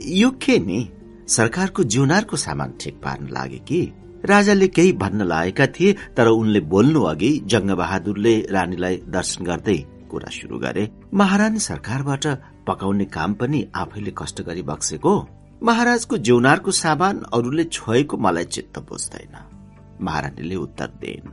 यो 0.00 0.30
के 0.30 0.58
नि? 0.58 0.88
सरकारको 1.28 1.84
जिउनारको 1.84 2.36
सामान 2.36 2.74
ठिक 2.80 2.94
पार्न 2.94 3.28
लागे 3.32 3.58
कि? 3.58 3.92
राजाले 4.24 4.68
केही 4.68 4.92
भन्न 4.92 5.22
लागेका 5.22 5.66
थिए 5.66 5.96
तर 6.16 6.26
उनले 6.26 6.60
बोल्नु 6.60 7.02
अघि 7.02 7.42
जङ्गबहादुरले 7.46 8.46
रानीलाई 8.50 8.96
दर्शन 8.96 9.44
गर्दै 9.44 9.76
कुरा 10.10 10.30
शुरू 10.30 10.58
गरे। 10.58 10.90
महारानी 11.14 11.58
सरकारबाट 11.58 12.26
पकाउने 12.66 13.04
काम 13.04 13.34
पनि 13.34 13.68
आफैले 13.76 14.12
कष्ट 14.18 14.42
गरी 14.42 14.62
बक्सेको? 14.62 15.28
महाराजको 15.62 16.16
जिउनारको 16.16 16.70
सामान 16.70 17.22
अरूले 17.34 17.64
छोएको 17.64 18.16
मलाई 18.16 18.44
चित्त 18.44 18.78
बुझ्दैन। 18.78 19.36
महारानीले 20.00 20.54
उत्तर 20.54 20.86
दिइन्। 20.86 21.30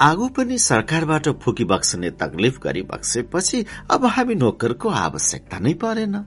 आगो 0.00 0.28
पनि 0.28 0.58
सरकारबाट 0.58 1.28
फुकी 1.28 1.64
बक्सने 1.64 2.10
तकलिफ 2.10 2.58
गरी 2.58 2.82
बक्सेपछि 2.82 3.66
अब 3.90 4.04
हामी 4.04 4.34
नोकरको 4.34 4.88
आवश्यकता 4.88 5.58
नै 5.58 5.74
परेन। 5.74 6.24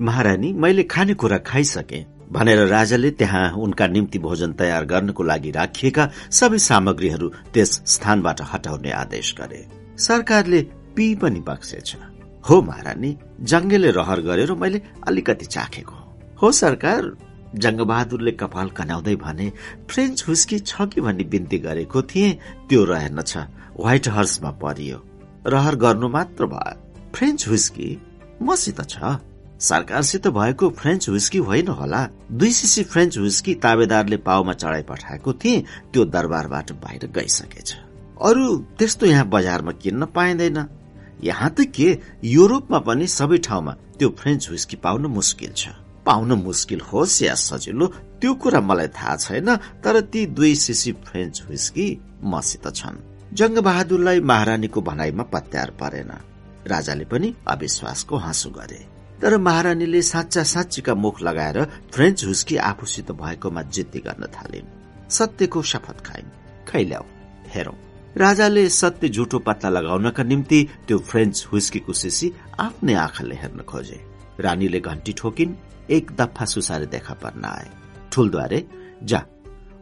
महारानी 0.00 0.52
मैले 0.52 0.82
खानेकुरा 0.82 1.38
खाइसके। 1.38 2.11
भनेर 2.32 2.66
राजाले 2.66 3.10
त्यहाँ 3.10 3.50
उनका 3.56 3.86
निम्ति 3.86 4.18
भोजन 4.18 4.52
तयार 4.60 4.84
गर्नको 4.84 5.22
लागि 5.22 5.50
राखिएका 5.50 6.04
सबै 6.30 6.58
सामग्रीहरू 6.58 7.28
त्यस 7.54 7.72
स्थानबाट 7.86 8.40
हटाउने 8.52 8.90
आदेश 8.92 9.34
गरे। 9.40 9.60
सरकारले 9.98 10.60
पी 10.96 11.14
पनि 11.14 11.40
बक्सेछ 11.48 11.96
हो 12.44 12.60
महारानी 12.62 13.10
जङ्गेले 13.50 13.90
रहर 13.90 14.20
गरेर 14.20 14.52
मैले 14.54 14.80
अलिकति 15.08 15.46
चाखेको। 15.46 15.96
हो 16.42 16.50
सरकार 16.52 17.02
जङ्गबहादुरले 17.54 18.32
कपाल 18.40 18.68
कनाउँदै 18.76 19.16
भने 19.16 19.50
फ्रेन्च 19.90 20.24
हुस्की 20.28 20.58
छ 20.60 20.88
कि 20.88 21.00
भन्ने 21.00 21.24
बिन्ती 21.32 21.58
गरेको 21.58 22.02
थिए 22.10 22.30
त्यो 22.68 22.84
रहेनछ 22.84 23.36
व्हाइट 23.80 24.08
हर्समा 24.08 24.50
परियो। 24.62 24.98
रहर 25.46 25.74
गर्नु 25.84 26.08
मात्र 26.08 26.46
भयो 26.46 27.10
फ्रेन्च 27.14 27.48
हुस्की 27.48 27.88
मसित 28.42 28.80
छ। 28.88 29.20
सरकारसित 29.62 30.26
भएको 30.28 30.68
फ्रेन्च 30.70 31.08
हुस्की 31.08 31.38
होइन 31.38 31.68
होला। 31.68 32.08
दुई 32.32 32.50
सिसी 32.52 32.82
फ्रेन्च 32.82 33.18
हुस्की 33.18 33.54
ताबेदारले 33.54 34.16
पाउमा 34.16 34.52
चढाइ 34.52 34.82
पठाएको 34.82 35.32
थिए 35.32 35.60
त्यो 35.92 36.04
दरबारबाट 36.04 36.72
बाहिर 36.82 37.06
गइसकेछ। 37.14 37.74
अरू 38.22 38.56
त्यस्तो 38.78 39.06
यहाँ 39.06 39.28
बजारमा 39.28 39.72
किन्न 39.72 40.04
पाइँदैन। 40.10 40.58
यहाँ 41.24 41.50
त 41.50 41.70
के 41.70 41.98
युरोपमा 42.24 42.78
पनि 42.78 43.06
सबै 43.06 43.38
ठाउँमा 43.38 43.72
त्यो 43.98 44.08
फ्रेन्च 44.18 44.50
हुस्की 44.50 44.76
पाउन 44.76 45.06
मुस्किल 45.06 45.52
छ। 45.56 45.68
पाउन 46.06 46.32
मुस्किल 46.42 46.80
होस् 46.82 47.22
या 47.22 47.34
सजिलो 47.34 47.86
त्यो 48.20 48.34
कुरा 48.34 48.60
मलाई 48.60 48.88
थाहा 48.88 49.16
छैन 49.16 49.56
तर 49.78 50.00
ती 50.10 50.26
दुई 50.26 50.54
सिसी 50.54 50.92
फ्रेन्च 51.06 51.42
हुस्की 51.48 51.86
मसित 52.24 52.66
छन्। 52.74 53.02
जङ्ग 53.34 53.58
बहादुरलाई 53.58 54.20
महारानीको 54.20 54.80
भनाइमा 54.82 55.22
पत्यार 55.22 55.70
परेन। 55.80 56.10
राजाले 56.66 57.04
पनि 57.04 57.34
अविश्वासको 57.48 58.16
हाँसो 58.16 58.50
गरे। 58.50 58.91
तर 59.22 59.36
महारानीले 59.38 60.02
साँच्चा 60.02 60.42
साँच्चीका 60.42 60.94
मुख 60.94 61.20
लगाएर 61.22 61.64
फ्रेन्च 61.64 62.24
हुस्की 62.24 62.56
आफूसित 62.56 63.10
भएकोमा 63.12 63.62
जिद्दी 63.62 63.98
गर्न 63.98 64.26
थालिन्। 64.26 65.10
सत्यको 65.10 65.62
शपथ 65.62 66.00
खाइन्। 66.04 66.30
खैल्याउ 66.68 67.04
हेरौं। 67.48 67.74
राजाले 68.16 68.68
सत्य 68.68 69.08
झुटो 69.08 69.38
पत्ता 69.38 69.68
लगाउनका 69.68 70.22
निम्ति 70.22 70.68
त्यो 70.88 70.98
फ्रेन्च 70.98 71.46
हुस्कीको 71.52 71.92
सिसी 71.92 72.32
आफ्नै 72.60 72.94
आँखाले 72.94 73.34
हेर्न 73.34 73.62
खोजे। 73.62 74.00
रानीले 74.40 74.80
घन्टी 74.80 75.12
ठोकिन् 75.12 75.54
एक 75.90 76.10
दफा 76.12 76.44
सुसारे 76.44 76.86
देखा 76.86 77.14
पर्न 77.14 77.44
आए। 77.44 77.68
ठुलद्वारे 78.12 78.66
जा 79.02 79.24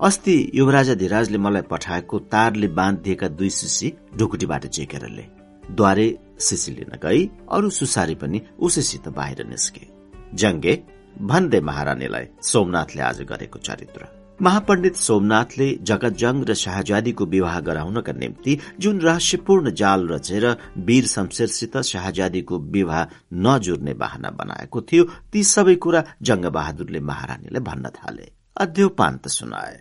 अस्ति 0.00 0.50
युवराजा 0.54 0.94
धिराजले 0.94 1.38
मलाई 1.38 1.62
पठाएको 1.62 2.18
तारले 2.18 2.68
बाँधिएका 2.68 3.28
दुई 3.28 3.50
सिसी 3.50 3.92
ढुकुटीबाट 4.16 4.66
चेकेर 4.66 5.08
ले। 5.08 5.26
द्वारे 5.70 6.06
सिसी 6.40 6.72
लिन 6.72 6.98
गई 7.02 7.26
अरू 7.52 7.70
सुसारी 7.70 8.14
पनि 8.14 8.40
उसैसित 8.58 9.08
बाहिर 9.08 9.46
निस्के। 9.46 9.86
जङ्गे 10.34 10.74
भन्दै 11.20 11.60
महारानीलाई 11.60 12.26
सोमनाथले 12.42 13.02
आज 13.02 13.22
गरेको 13.22 13.58
चरित्र। 13.58 14.06
महापण्डित 14.40 14.96
सोमनाथले 14.96 15.66
जगतजङ 15.82 16.36
र 16.44 16.54
शाहजादीको 16.54 17.24
विवाह 17.26 17.58
गराउनका 17.60 18.12
निम्ति 18.12 18.58
जुन 18.80 19.00
रहस्यपूर्ण 19.00 19.70
जाल 19.70 20.08
रचेर 20.08 20.46
वीर 20.78 21.06
शमशेरसित 21.06 21.76
शाहजादीको 21.90 22.58
विवाह 22.58 23.04
नजुर्ने 23.44 23.94
बाहना 23.94 24.30
बनाएको 24.40 24.80
थियो 24.82 25.04
ती 25.32 25.44
सबै 25.44 25.74
कुरा 25.74 26.04
जङ्ग 26.22 26.46
बहादुरले 26.56 27.00
महारानीलाई 27.00 27.62
भन्न 27.62 27.88
थाले। 27.90 28.32
अध्योपान्त 28.56 29.28
सुनाए। 29.28 29.76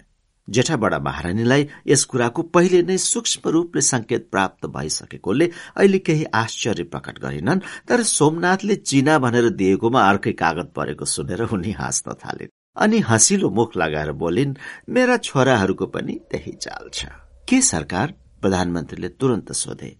जेठाबडा 0.49 0.99
महारानीलाई 0.99 1.67
यस 1.87 2.03
कुराको 2.11 2.41
पहिले 2.55 2.81
नै 2.83 2.97
सूक्ष्म 2.97 3.49
रूपले 3.49 3.81
संकेत 3.81 4.27
प्राप्त 4.31 4.65
भइसकेकोले 4.75 5.49
अहिले 5.77 5.99
केही 5.99 6.23
आश्चर्य 6.33 6.83
प्रकट 6.93 7.19
गरिनन् 7.19 7.65
तर 7.87 8.03
सोमनाथले 8.11 8.75
चिना 8.89 9.17
भनेर 9.19 9.49
दिएकोमा 9.59 10.01
अर्कै 10.09 10.31
कागत 10.41 10.71
परेको 10.75 11.05
सुनेर 11.05 11.41
उनी 11.49 11.71
हाँस्न 11.71 12.13
थाले 12.23 12.47
अनि 12.77 12.99
हँसिलो 13.09 13.49
मुख 13.49 13.77
लगाएर 13.77 14.11
बोलिन् 14.21 14.53
मेरा 14.89 15.17
छोराहरूको 15.17 15.85
पनि 15.85 16.13
त्यही 16.31 16.51
चाल 16.61 16.89
छ। 16.93 17.05
के 17.49 17.61
सरकार? 17.61 18.13
प्रधानमन्त्रीले 18.41 19.09
तुरन्त 19.19 19.51
सोधे। 19.51 19.91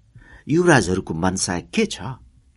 युवराजहरूको 0.48 1.14
मनसाय 1.14 1.62
के 1.74 1.86
छ? 1.86 1.98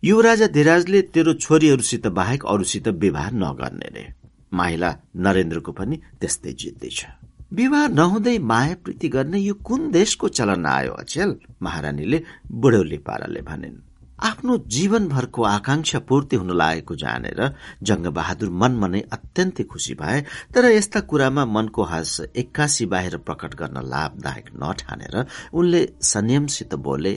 युवराजा 0.03 0.47
धीराजले 0.47 1.01
तेरो 1.13 1.33
छोरीहरूसित 1.33 2.07
बाहेक 2.19 2.45
अरूसित 2.45 2.87
विवाह 3.03 3.29
नगर्ने 3.33 3.89
रे 3.95 4.05
माइला 4.53 4.91
नरेन्द्रको 5.17 5.71
पनि 5.71 5.95
त्यस्तै 6.21 6.51
जित्दै 6.53 6.89
छ। 6.89 7.22
विवाह 7.53 7.87
नहुँदै 7.87 8.37
माया 8.41 8.75
प्रीति 8.83 9.07
गर्ने 9.09 9.39
यो 9.39 9.53
कुन 9.61 9.91
देशको 9.91 10.27
चलन 10.27 10.65
आयो 10.65 10.93
अचेल? 10.93 11.35
महारानीले 11.61 12.21
बुढौली 12.51 12.97
पाराले 12.97 13.41
भनिन्। 13.41 13.75
आफ्नो 14.19 14.57
जीवनभरको 14.67 15.43
आकांक्षा 15.43 15.99
पूर्ति 15.99 16.35
हुन 16.35 16.49
लागेको 16.57 16.95
जानेर 16.95 17.41
जङ्ग 17.83 18.07
बहादुर 18.07 18.49
मनमा 18.49 18.87
नै 18.87 19.01
अत्यन्तै 19.13 19.63
खुसी 19.63 19.93
भए 19.93 20.21
तर 20.53 20.65
यस्ता 20.71 20.99
कुरामा 21.05 21.45
मनको 21.45 21.83
हास 21.83 22.21
एक्कासी 22.35 22.85
बाहिर 22.85 23.17
प्रकट 23.27 23.53
गर्न 23.55 23.77
लाभदायक 23.85 24.47
नठानेर 24.57 25.15
उनले 25.53 25.81
संयमसित 26.01 26.73
बोले 26.85 27.13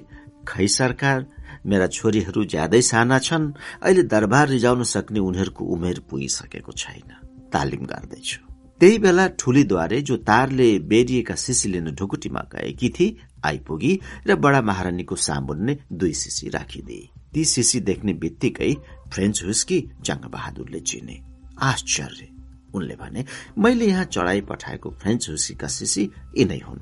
खै 0.48 0.66
सरकार 0.68 1.26
मेरा 1.66 1.86
छोरीहरू 1.96 2.44
ज्यादै 2.44 2.82
साना 2.82 3.18
छन् 3.18 3.52
अहिले 3.82 4.02
दरबार 4.12 4.48
रिजाउन 4.48 4.82
सक्ने 4.94 5.20
उनीहरूको 5.20 5.64
उमेर 5.64 5.98
पुगिसकेको 6.10 6.72
छैन। 6.72 7.08
तालिम 7.52 7.86
गर्दैछु। 7.86 8.45
त्यही 8.80 8.98
बेला 8.98 9.26
ठूलीद्वारे 9.40 10.00
जो 10.02 10.16
तारले 10.16 10.78
बेरिएका 10.88 11.34
सिसी 11.34 11.68
लिन 11.68 11.94
ढुकुटीमा 11.94 12.40
गएकी 12.52 12.88
थिए 12.90 13.16
आइपुगी 13.44 13.92
र 14.26 14.34
बडा 14.36 14.60
महारानीको 14.62 15.16
सामुन्ने 15.16 15.78
दुई 15.92 16.12
सिसी 16.12 16.48
राखिदिए 16.48 17.08
ती 17.34 17.44
सिसी 17.44 17.80
देख्ने 17.80 18.12
बित्तिकै 18.12 18.72
फ्रेन्च 19.12 19.42
हुस्की 19.44 19.78
जङ्ग 20.02 20.24
बहादुरले 20.24 20.80
चिने। 20.80 21.16
आश्चर्य! 21.62 22.28
उनले 22.74 22.96
भने 22.96 23.24
मैले 23.58 23.86
यहाँ 23.86 24.04
चढाई 24.04 24.40
पठाएको 24.40 24.90
फ्रेन्च 24.90 25.28
हुस्कीका 25.30 25.68
सिसी 25.68 26.10
यिनै 26.38 26.58
हुन्। 26.58 26.80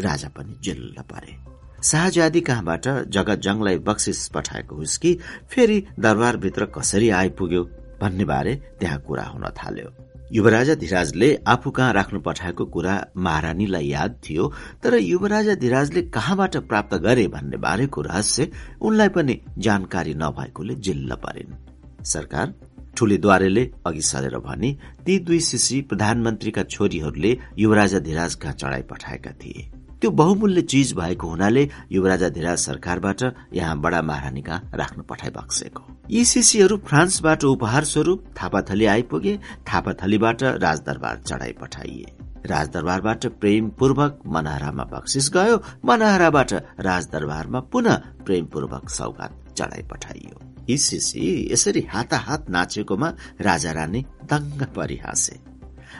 राजा 0.00 0.28
पनि 0.28 0.58
जिल्ल 0.62 1.02
परे। 1.10 1.36
शाहजादी 1.82 2.40
कहाँबाट 2.40 2.88
जगत 3.08 3.38
जङलाई 3.38 3.78
बक्सिस 3.78 4.28
पठाएको 4.28 4.76
हुस्की 4.76 5.14
फेरि 5.50 5.78
दरबारभित्र 6.00 6.66
कसरी 6.78 7.10
आइपुग्यो 7.10 7.64
भन्ने 8.00 8.24
बारे 8.24 8.54
त्यहाँ 8.80 9.00
कुरा 9.00 9.24
हुन 9.24 9.44
थाल्यो। 9.58 10.07
युवराजा 10.32 10.74
धिराजले 10.74 11.28
आफू 11.46 11.70
कहाँ 11.70 11.92
राख्नु 11.92 12.20
पठाएको 12.20 12.64
कुरा 12.64 12.94
महारानीलाई 13.16 13.86
याद 13.86 14.20
थियो 14.24 14.52
तर 14.82 14.94
युवराजा 14.94 15.54
धिराजले 15.54 16.02
कहाँबाट 16.14 16.56
प्राप्त 16.68 16.94
गरे 17.02 17.26
भन्ने 17.28 17.56
बारेको 17.56 18.00
रहस्य 18.02 18.50
उनलाई 18.80 19.08
पनि 19.08 19.40
जानकारी 19.58 20.14
नभएकोले 20.14 20.74
जिल्ल 20.76 21.14
परिन्। 21.24 21.56
सरकार 22.04 22.54
ठुलीद्वारेले 22.96 23.70
अघि 23.86 24.02
सरेर 24.02 24.38
भने 24.44 24.76
ती 25.06 25.18
दुई 25.18 25.40
शिशी 25.40 25.80
प्रधानमन्त्रीका 25.88 26.62
छोरीहरूले 26.64 27.36
युवराजा 27.58 27.98
धिराज 27.98 28.34
कहाँ 28.34 28.54
चढाई 28.54 28.82
पठाएका 28.82 29.30
थिए। 29.40 29.70
त्यो 30.00 30.10
बहुमूल्य 30.10 30.62
चिज 30.62 30.92
भएको 30.94 31.28
हुनाले 31.28 31.68
युवराजा 31.92 32.28
धिराज 32.28 32.58
सरकारबाट 32.58 33.22
यहाँ 33.54 33.80
बडा 33.80 34.02
महारानी 34.02 34.42
कहाँ 34.42 34.70
राख्न 34.74 35.02
पठाइ 35.02 35.30
बक्सेको। 35.30 35.82
यी 36.10 36.24
शिशीहरू 36.24 36.76
फ्रान्सबाट 36.86 37.44
उपहार 37.44 37.84
स्वरूप 37.84 38.24
थापाथली 38.42 38.86
आइपुगे 38.86 39.36
थापाथलीबाट 39.72 40.42
राजदरबार 40.42 41.22
चढाइ 41.26 41.52
पठाइए। 41.52 42.12
राजदरबारबाट 42.46 43.26
प्रेमपूर्वक 43.40 44.20
मनहरामा 44.26 44.84
बक्सिस 44.92 45.30
गयो 45.34 45.56
मनहराबाट 45.84 46.52
राजदरबारमा 46.80 47.60
पुनः 47.72 47.96
प्रेमपूर्वक 48.26 48.88
सौगात 48.90 49.32
चढाइ 49.58 49.82
पठाइयो। 49.82 50.40
यी 50.70 50.76
शिशी 50.78 51.26
यसरी 51.52 51.86
हाताहात 51.90 52.48
नाचेकोमा 52.50 53.12
राजा 53.40 53.72
रानी 53.72 54.04
दङ्ग 54.30 54.62
परिहासे। 54.76 55.47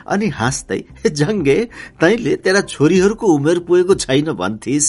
अनि 0.09 0.27
हाँस्दै 0.29 0.79
जङ्गे 1.09 1.57
तैले 1.99 2.35
तेरा 2.35 2.61
छोरीहरूको 2.61 3.27
उमेर 3.27 3.59
पुगेको 3.59 3.95
छैन 3.95 4.31
भन्थिस्। 4.33 4.87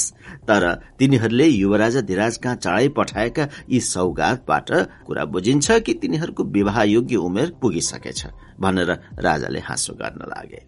तर 0.49 0.63
तिनीहरूले 0.99 1.47
युवराजा 1.47 2.01
धिराज 2.01 2.37
कहाँ 2.37 2.57
चढाइ 2.57 2.89
पठाएका 2.89 3.49
यी 3.71 3.81
सौगातबाट 3.81 4.71
कुरा 5.07 5.25
बुझिन्छ 5.25 5.71
कि 5.81 5.95
तिनीहरूको 5.95 6.45
विवाह 6.45 6.83
योग्य 6.83 7.17
उमेर 7.17 7.53
पुगिसकेछ 7.63 8.27
भनेर 8.61 8.91
राजाले 9.19 9.61
हाँसो 9.61 9.93
गर्न 9.95 10.25
लागे। 10.29 10.63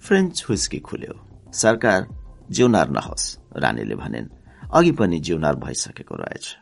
फ्रेन्च 0.00 0.44
हुस्की 0.48 0.78
खुल्यो। 0.78 1.14
सरकार 1.52 2.06
जिउनार 2.50 2.90
नहोस् 2.90 3.36
रानीले 3.56 3.94
भनिन्। 3.94 4.28
अघि 4.72 4.92
पनि 4.92 5.20
जिउनार 5.20 5.56
भइसकेको 5.56 6.14
रहेछ। 6.14 6.56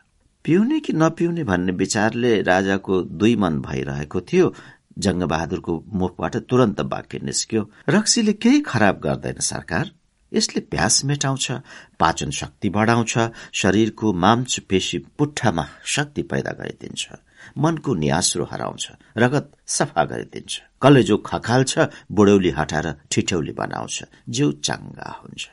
पिउने 0.45 0.79
कि 0.79 0.93
नपिउने 0.93 1.43
भन्ने 1.43 1.71
विचारले 1.71 2.41
राजाको 2.41 3.01
दुई 3.01 3.35
मन 3.35 3.59
भइरहेको 3.59 4.21
थियो। 4.21 4.53
जङ्गबहादुरको 4.97 5.73
मुखबाट 5.93 6.35
तुरन्त 6.49 6.79
वाक्य 6.93 7.19
निस्क्यो। 7.23 7.61
रक्सीले 7.89 8.33
केही 8.33 8.59
खराब 8.61 8.99
गर्दैन 8.99 9.39
सरकार। 9.43 9.91
यसले 10.31 10.61
प्यास 10.61 11.03
मेटाउँछ 11.05 11.51
पाचन 11.99 12.31
शक्ति 12.31 12.69
बढाउँछ 12.69 13.17
शरीरको 13.53 14.13
माम्च 14.13 14.59
पेशी 14.69 14.97
पुट्ठामा 15.17 15.65
शक्ति 15.85 16.21
पैदा 16.21 16.51
गरिदिन्छ 16.51 17.07
मनको 17.57 17.93
नियास्रो 17.95 18.47
हराउँछ 18.51 18.87
रगत 19.17 19.51
सफा 19.67 20.03
गरिदिन्छ 20.03 20.59
कलेजो 20.81 21.17
खखाल्छ 21.17 21.87
बुढौली 22.11 22.49
हटाएर 22.49 22.87
ठिठौली 23.11 23.51
बनाउँछ 23.51 24.03
जिउ 24.29 24.51
चाङ्गा 24.67 25.09
हुन्छ। 25.21 25.47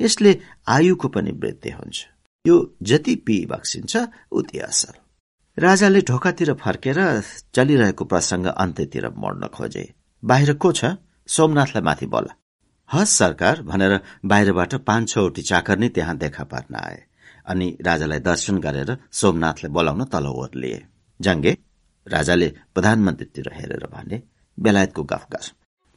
यसले 0.00 0.32
आयुको 0.68 1.08
पनि 1.08 1.30
वृद्धि 1.32 1.70
हुन्छ। 1.70 2.06
यो 2.44 2.56
जति 2.82 3.14
पी 3.26 3.44
बक्सिन्छ 3.46 3.96
उति 4.32 4.58
असल। 4.58 4.94
राजाले 5.58 6.00
ढोकातिर 6.08 6.52
फर्केर 6.54 6.98
चलिरहेको 7.54 8.04
प्रसंग 8.04 8.46
अन्त्यतिर 8.46 9.08
मोड्न 9.18 9.46
खोजे। 9.50 9.82
बाहिर 10.22 10.52
को 10.54 10.70
छ? 10.72 10.84
सोमनाथलाई 11.28 11.82
माथि 11.82 12.06
बोला। 12.06 12.34
हस् 12.90 13.16
सरकार 13.18 13.62
भनेर 13.62 13.98
बाहिरबाट 14.24 14.74
पाँच 14.86 15.08
छवटी 15.08 15.42
चाकर 15.42 15.78
नै 15.78 15.88
त्यहाँ 15.88 16.16
देखा 16.16 16.44
पार्न 16.44 16.74
आए। 16.76 17.02
अनि 17.46 17.66
राजालाई 17.82 18.18
दर्शन 18.20 18.58
गरेर 18.58 18.96
सोमनाथलाई 19.12 19.72
बोलाउन 19.72 20.04
तल 20.04 20.26
ओर्लिए 20.28 20.78
जङ्गे 21.20 21.56
राजाले 22.06 22.48
प्रधानमन्त्रीतिर 22.74 23.50
हेरेर 23.54 23.86
भने 23.92 24.22
बेलायतको 24.58 25.02
गफ 25.10 25.26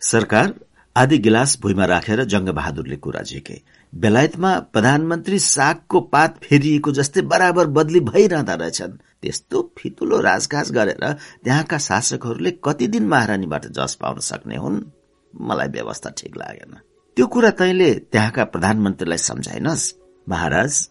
सरकार 0.01 0.53
आदि 0.95 1.17
गिलास 1.17 1.57
भुइँमा 1.61 1.85
राखेर 1.85 2.23
जङ्ग 2.25 2.49
बहादुरले 2.49 2.95
कुरा 2.97 3.21
झिके। 3.21 3.61
बेलायतमा 3.93 4.51
प्रधानमन्त्री 4.73 5.39
सागको 5.39 6.01
पात 6.09 6.43
फेरिएको 6.43 6.91
जस्तै 6.91 7.21
बराबर 7.29 7.67
बदली 7.77 7.99
भइरहँदा 8.09 8.53
रहेछन्। 8.55 8.99
त्यस्तो 9.21 9.73
फितुलो 9.77 10.19
राजकाज 10.19 10.71
गरेर 10.71 11.13
त्यहाँका 11.43 11.77
शासकहरूले 11.77 12.51
कति 12.63 12.87
दिन 12.87 13.07
महारानीबाट 13.07 13.65
जस 13.65 13.97
पाउन 14.01 14.19
सक्ने 14.19 14.55
हुन्? 14.55 14.81
मलाई 15.41 15.67
व्यवस्था 15.67 16.09
ठिक 16.09 16.37
लागेन। 16.37 16.75
त्यो 17.15 17.27
कुरा 17.27 17.49
तैले 17.49 17.93
त्यहाँका 17.93 18.43
प्रधानमन्त्रीलाई 18.43 19.17
सम्झाइनस् 19.17 19.93
महाराज। 20.29 20.89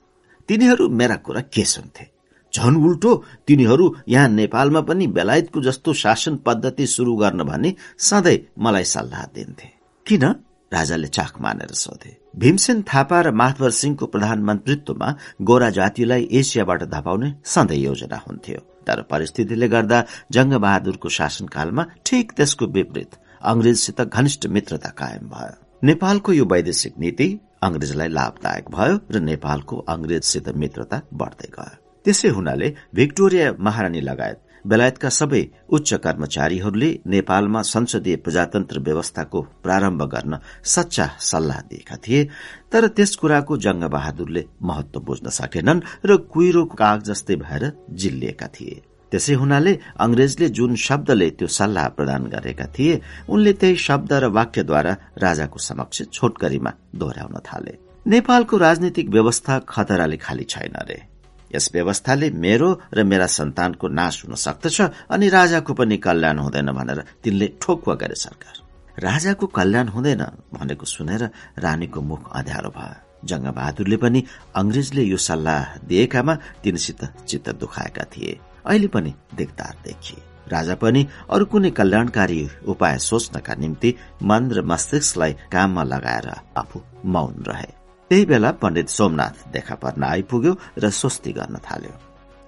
तिनीहरू 0.48 0.88
मेरा 0.88 1.16
कुरा 1.16 1.40
के 1.40 1.64
सुन्थे? 1.64 2.06
झन 2.54 2.76
उल्टो 2.76 3.24
तिनीहरू 3.46 3.96
यहाँ 4.08 4.28
नेपालमा 4.28 4.80
पनि 4.80 5.06
बेलायतको 5.06 5.60
जस्तो 5.60 5.92
शासन 5.92 6.36
पद्धति 6.36 6.86
शुरू 6.86 7.16
गर्न 7.16 7.42
भनी 7.42 7.76
सधैँ 7.98 8.38
मलाई 8.58 8.84
सल्लाह 8.84 9.24
दिन्थे। 9.24 9.68
किन? 10.06 10.34
राजाले 10.72 11.08
चाख 11.08 11.40
मानेर 11.42 11.72
सोधे 11.74 12.16
भीमसेन 12.36 12.82
थापा 12.88 13.20
र 13.20 13.30
माधवर 13.32 13.70
सिंहको 13.72 14.06
प्रधानमन्त्रीत्वमा 14.06 15.08
गोरा 15.48 15.70
जातिलाई 15.78 16.28
एसियाबाट 16.40 16.82
धपाउने 16.90 17.32
सधैँ 17.44 17.78
योजना 17.78 18.18
हुन्थ्यो। 18.26 18.60
तर 18.86 19.02
परिस्थितिले 19.10 19.68
गर्दा 19.68 19.98
जङ्ग 20.32 20.54
बहादुरको 20.64 21.08
शासनकालमा 21.18 21.82
ठिक 22.06 22.32
त्यसको 22.36 22.66
विपरीत 22.76 23.18
अंग्रेजसित 23.50 24.00
घनिष्ठ 24.02 24.46
मित्रता 24.46 24.90
कायम 25.00 25.26
भयो। 25.28 25.54
नेपालको 25.82 26.32
यो 26.32 26.44
वैदेशिक 26.44 26.94
नीति 26.98 27.28
अंग्रेजलाई 27.62 28.08
लाभदायक 28.08 28.70
भयो 28.76 28.94
र 29.12 29.20
नेपालको 29.20 29.76
अंग्रेजसित 29.94 30.48
मित्रता 30.56 31.02
बढ्दै 31.14 31.50
गयो। 31.56 31.76
त्यसै 32.06 32.28
हुनाले 32.28 32.68
भिक्टोरिया 32.94 33.52
महारानी 33.60 34.00
लगायत 34.00 34.38
बेलायतका 34.66 35.08
सबै 35.10 35.42
उच्च 35.68 35.90
कर्मचारीहरूले 36.04 36.90
नेपालमा 37.06 37.60
संसदीय 37.64 38.16
प्रजातन्त्र 38.24 38.78
व्यवस्थाको 38.86 39.40
प्रारम्भ 39.64 40.02
गर्न 40.14 40.38
सच्चा 40.74 41.06
सल्लाह 41.30 41.60
दिएका 41.70 41.96
थिए 42.04 42.28
तर 42.72 42.86
त्यस 42.96 43.16
कुराको 43.16 43.56
जंग 43.64 43.82
बहादुरले 43.94 44.44
महत्व 44.62 45.00
बुझ्न 45.00 45.28
सकेनन् 45.40 45.84
र 46.04 46.16
कुइरो 46.32 46.64
काग 46.80 47.02
जस्तै 47.08 47.36
भएर 47.36 47.64
जिल्लिएका 48.00 48.48
थिए। 48.54 48.82
त्यसै 49.12 49.34
हुनाले 49.34 49.72
अंग्रेजले 49.98 50.48
जुन 50.56 50.74
शब्दले 50.78 51.28
त्यो 51.38 51.48
सल्लाह 51.50 51.88
प्रदान 51.98 52.22
गरेका 52.34 52.66
थिए 52.76 53.00
उनले 53.28 53.52
त्यही 53.60 53.76
शब्द 53.86 54.12
र 54.12 54.24
वाक्यद्वारा 54.38 54.92
राजाको 55.18 55.58
समक्ष 55.58 56.02
छोटकरीमा 56.14 56.72
दोहोऱ्याउन 56.94 57.36
थाले। 57.42 57.74
नेपालको 58.06 58.56
राजनीतिक 58.56 59.08
व्यवस्था 59.10 59.58
खतराले 59.68 60.16
खाली 60.16 60.44
छैन 60.44 60.76
रे। 60.88 61.09
यस 61.54 61.70
व्यवस्थाले 61.74 62.30
मेरो 62.30 62.68
र 62.94 63.04
मेरा 63.04 63.26
सन्तानको 63.26 63.88
नाश 63.90 64.24
हुन 64.24 64.34
सक्दछ 64.36 64.80
अनि 65.10 65.28
राजाको 65.28 65.72
पनि 65.74 65.96
कल्याण 65.96 66.38
हुँदैन 66.38 66.72
भनेर 66.72 67.00
तिनले 67.22 67.46
ठोकुवा 67.60 67.94
गरे 67.94 68.14
सरकार। 68.16 68.54
राजाको 68.98 69.46
कल्याण 69.46 69.88
हुँदैन 69.88 70.22
भनेको 70.54 70.86
सुनेर 70.86 71.22
रानीको 71.58 72.00
मुख 72.00 72.30
अँध्यारो 72.36 72.70
भयो। 72.70 73.26
जंग 73.26 73.46
बहादुरले 73.52 73.96
पनि 73.96 74.20
अंग्रेजले 74.56 75.02
यो 75.02 75.16
सल्लाह 75.18 75.76
दिएकामा 75.88 76.34
तिनसित 76.62 77.04
चित्त 77.28 77.48
दुखाएका 77.60 78.04
थिए। 78.12 78.38
अहिले 78.66 78.88
पनि 78.88 79.14
देख्दार 79.34 79.74
देखिए। 79.84 80.22
राजा 80.48 80.74
पनि 80.74 81.06
अरू 81.30 81.44
कुनै 81.46 81.70
कल्याणकारी 81.70 82.40
उपाय 82.68 82.98
सोच्नका 82.98 83.54
निम्ति 83.54 83.94
मन 84.22 84.50
र 84.50 84.62
मस्तिष्कलाई 84.62 85.32
काममा 85.52 85.82
लगाएर 85.84 86.28
आफू 86.56 86.80
मौन 87.06 87.44
रहे। 87.48 87.79
त्यही 88.10 88.24
बेला 88.26 88.50
पण्डित 88.50 88.88
सोमनाथ 88.88 89.52
देखा 89.52 89.74
पर्न 89.74 90.02
आइपुग्यो 90.02 90.52
र 90.78 90.90
स्वस्ति 90.90 91.32
गर्न 91.32 91.56
थाल्यो। 91.62 91.94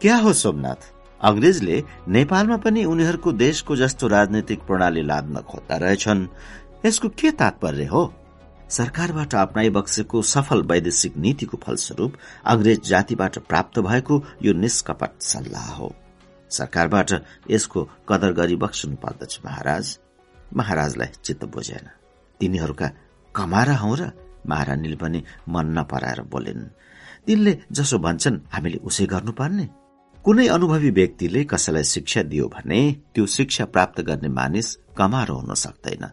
क्या 0.00 0.16
हो 0.16 0.32
सोमनाथ? 0.32 0.80
अंग्रेजले 1.20 1.76
नेपालमा 2.08 2.56
पनि 2.56 2.84
उनीहरूको 2.84 3.32
देशको 3.32 3.76
जस्तो 3.76 4.08
राजनैतिक 4.08 4.60
प्रणाली 4.66 5.02
लाद्न 5.06 5.40
खोज्दा 5.40 5.76
रहेछन्। 5.76 6.26
यसको 6.86 7.08
के 7.08 7.30
तात्पर्य 7.30 7.86
हो? 7.86 8.02
सरकारबाट 8.68 9.34
अप्नाइ 9.34 9.70
बक्सेको 9.70 10.22
सफल 10.22 10.62
वैदेशिक 10.62 11.16
नीतिको 11.16 11.56
फलस्वरूप 11.62 12.12
अंग्रेज 12.46 12.80
जातिबाट 12.88 13.38
प्राप्त 13.38 13.78
भएको 13.78 14.22
यो 14.42 14.52
निष्कपट 14.52 15.22
सल्लाह 15.22 15.68
हो। 15.74 15.94
सरकारबाट 16.50 17.12
यसको 17.50 17.88
कदर 18.08 18.32
गरी 18.32 18.56
बक्सनु 18.56 18.96
पर्दछ 18.96 19.38
महाराज। 19.44 19.98
महाराजलाई 20.56 21.08
चित्त 21.24 21.44
बुझेन। 21.44 21.88
तिनीहरूका 22.40 22.90
कमारा 23.34 23.76
हौ 23.76 23.94
र 23.94 24.10
महारानीले 24.46 24.96
पनि 24.96 25.22
मन 25.48 25.66
नपराएर 25.78 26.20
बोलिन् 26.22 26.64
तिनले 27.26 27.52
जसो 27.72 27.98
भन्छन् 27.98 28.42
हामीले 28.52 28.78
उसै 28.88 29.06
गर्नुपर्ने। 29.06 29.68
कुनै 30.24 30.46
अनुभवी 30.46 30.90
व्यक्तिले 30.90 31.44
कसैलाई 31.44 31.84
शिक्षा 31.84 32.22
दियो 32.22 32.46
भने 32.48 32.80
त्यो 33.14 33.26
शिक्षा 33.26 33.64
प्राप्त 33.64 34.00
गर्ने 34.00 34.28
मानिस 34.28 34.68
कमारो 34.98 35.34
हुन 35.34 35.54
सक्दैन। 35.54 36.04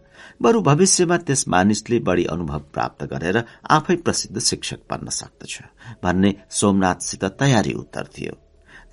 बरु 0.42 0.62
भविष्यमा 0.62 1.18
त्यस 1.18 1.48
मानिसले 1.48 2.00
बढ़ी 2.00 2.26
अनुभव 2.26 2.60
प्राप्त 2.74 3.04
गरेर 3.04 3.38
आफै 3.70 3.96
प्रसिद्ध 3.96 4.40
शिक्षक 4.40 4.80
बन्न 4.90 5.10
सक्दछ 5.10 5.56
भन्ने 6.04 6.36
सोमनाथसित 6.50 7.24
तयारी 7.40 7.74
उत्तर 7.74 8.06
थियो। 8.18 8.34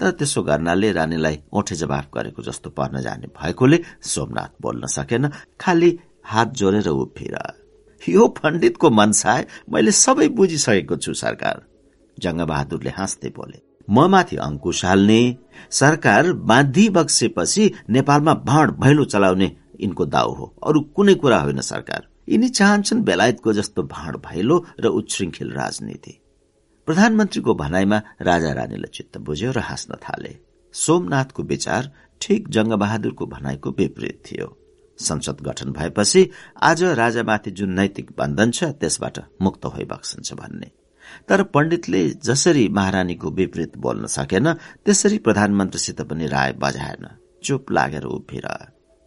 तर 0.00 0.10
त्यसो 0.10 0.42
गर्नाले 0.42 0.92
रानीलाई 0.92 1.36
ओठे 1.52 1.74
जवाफ 1.74 2.06
गरेको 2.14 2.42
जस्तो 2.42 2.70
पर्न 2.70 3.00
जाने 3.00 3.26
भएकोले 3.32 3.78
सोमनाथ 4.04 4.60
बोल्न 4.62 4.86
सकेन 4.86 5.28
खालि 5.60 5.90
हात 6.24 6.48
जोडेर 6.52 6.88
उभिर 6.88 7.36
यो 8.08 8.26
पण्डितको 8.38 8.90
मनसाय 8.90 9.46
मैले 9.72 9.92
सबै 9.92 10.28
बुझिसकेको 10.28 10.96
छु 10.96 11.14
सरकार। 11.14 11.62
जङ्गबहादुरले 12.18 12.90
हाँस्दै 12.90 13.30
बोले 13.36 13.58
म 13.88 14.06
माथि 14.10 14.36
अंकुश 14.36 14.84
हाल्ने। 14.84 15.20
सरकार 15.70 16.32
बाँधी 16.32 16.88
बक्सेपछि 16.88 17.72
नेपालमा 17.90 18.34
भाँड 18.34 18.70
भैलो 18.80 19.04
चलाउने 19.04 19.48
यिनको 19.80 20.04
दाउ 20.06 20.32
हो। 20.34 20.46
अरू 20.66 20.80
कुनै 20.96 21.14
कुरा 21.14 21.38
होइन 21.40 21.60
सरकार। 21.60 22.08
यिनी 22.28 22.48
चाहन्छन् 22.48 23.02
बेलायतको 23.02 23.52
जस्तो 23.52 23.82
भाँड 23.82 24.16
भैलो 24.16 24.64
र 24.80 24.86
उच्छृङ्खल 24.88 25.50
राजनीति 25.52 26.18
प्रधानमन्त्रीको 26.88 27.54
भनाइमा 27.54 27.98
राजा 28.22 28.52
रानीले 28.52 28.88
चित्त 28.88 29.18
बुझ्यो 29.18 29.50
र 29.52 29.58
हाँस्न 29.58 29.94
थाले। 30.02 30.34
सोमनाथको 30.74 31.42
विचार 31.42 31.90
ठिक 32.20 32.48
जङ्गबहादुरको 32.48 33.26
भनाइको 33.26 33.70
विपरीत 33.70 34.22
थियो। 34.26 34.46
संसद 34.98 35.40
गठन 35.40 35.72
भएपछि 35.72 36.28
आज 36.62 36.82
राजामाथि 36.98 37.50
जुन 37.50 37.70
नैतिक 37.70 38.10
बन्धन 38.18 38.50
छ 38.50 38.64
त्यसबाट 38.80 39.18
मुक्त 39.42 39.66
भइबक्सन्छ 39.66 40.32
भन्ने। 40.32 40.70
तर 41.28 41.42
पण्डितले 41.42 42.08
जसरी 42.24 42.68
महारानीको 42.68 43.30
विपरीत 43.30 43.76
बोल्न 43.78 44.06
सकेन 44.06 44.52
त्यसरी 44.52 45.18
प्रधानमन्त्रीसित 45.18 46.00
पनि 46.02 46.26
राय 46.26 46.52
बजाएन। 46.52 47.06
चुप 47.44 47.72
लागेर 47.72 48.04
उभिर। 48.04 48.46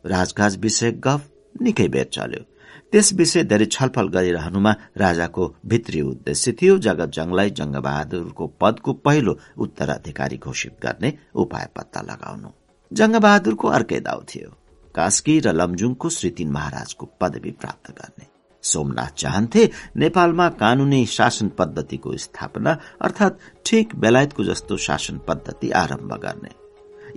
राजकाज 0.06 0.58
विषय 0.58 0.92
गफ 0.92 1.30
निकै 1.62 1.88
बेर 1.88 2.10
चल्यो। 2.14 2.44
त्यस 2.92 3.12
विषय 3.14 3.44
धेरै 3.44 3.66
छलफल 3.66 4.08
गरिरहनुमा 4.08 4.76
राजाको 4.98 5.56
भित्री 5.66 6.02
उद्देश्य 6.02 6.52
थियो 6.52 6.78
जगत 6.78 7.10
जंगलाई 7.10 7.50
जंगबहादुरको 7.50 8.48
पदको 8.62 8.94
पहिलो 8.94 9.38
उत्तराधिकारी 9.58 10.38
घोषित 10.38 10.78
गर्ने 10.84 11.14
उपाय 11.36 11.68
पत्ता 11.76 12.02
लगाउनु। 12.02 12.50
जंगबहादुरको 12.92 13.68
अर्कै 13.68 14.00
दाउ 14.00 14.24
थियो। 14.24 14.50
कास्की 14.96 15.40
र 15.40 15.52
लमजुङको 15.52 16.10
श्री 16.10 16.30
तीन 16.30 16.50
महाराजको 16.52 17.06
पदवी 17.22 17.52
प्राप्त 17.52 17.92
गर्ने। 17.92 18.26
सोमनाथ 18.64 19.14
चाहन्थे 19.18 19.70
नेपालमा 19.98 20.50
कानूनी 20.50 21.06
शासन 21.06 21.48
पद्धतिको 21.50 22.18
स्थापना 22.18 22.78
अर्थात 23.02 23.40
ठिक 23.66 23.96
बेलायतको 23.96 24.44
जस्तो 24.44 24.78
शासन 24.78 25.18
पद्धति 25.28 25.72
आरम्भ 25.72 26.14
गर्ने। 26.14 26.50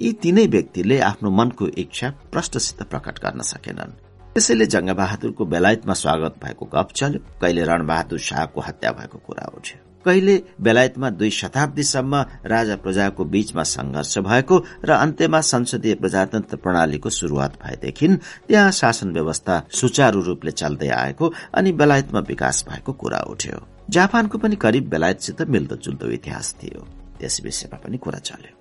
यी 0.01 0.13
तीनै 0.13 0.47
व्यक्तिले 0.47 0.99
आफ्नो 1.01 1.31
मनको 1.31 1.69
इच्छा 1.69 2.11
प्रष्टसित 2.33 2.83
प्रकट 2.83 3.19
गर्न 3.19 3.41
सकेनन्। 3.43 3.93
त्यसैले 4.35 4.67
जङ्गबहादुरको 4.67 5.45
बेलायतमा 5.45 5.95
स्वागत 5.95 6.35
भएको 6.45 6.67
गफ 6.67 6.93
चल्यो। 6.97 7.21
कहिले 7.41 7.65
रणबहादुर 7.65 8.19
शाहको 8.19 8.61
हत्या 8.61 8.93
भएको 8.93 9.19
कुरा 9.19 9.51
उठ्यो। 9.57 9.92
कहिले 10.05 10.37
बेलायतमा 10.61 11.11
दुई 11.11 11.31
शताब्दीसम्म 11.31 12.25
राजा 12.47 12.77
प्रजाको 12.77 13.25
बीचमा 13.25 13.63
संघर्ष 13.63 14.19
भएको 14.19 14.59
र 14.85 14.91
अन्त्यमा 14.91 15.41
संसदीय 15.41 15.95
प्रजातन्त्र 15.95 16.57
प्रणालीको 16.57 17.11
शुरूआत 17.11 17.59
भएदेखि 17.63 18.09
त्यहाँ 18.49 18.71
शासन 18.71 19.13
व्यवस्था 19.13 19.63
सुचारू 19.71 20.21
रूपले 20.21 20.51
चल्दै 20.53 20.89
आएको 20.89 21.33
अनि 21.55 21.73
बेलायतमा 21.73 22.21
विकास 22.21 22.65
भएको 22.69 22.93
कुरा 22.93 23.21
उठ्यो। 23.31 23.67
जापानको 23.91 24.39
पनि 24.39 24.57
करिब 24.57 24.89
बेलायतसित 24.89 25.43
मिल्दो 25.43 25.77
जुल्दो 25.77 26.11
इतिहास 26.11 26.55
थियो। 26.63 26.87
त्यस 27.21 27.41
विषयमा 27.45 27.77
पनि 27.77 27.99
कुरा 27.99 28.19
चल्यो। 28.19 28.55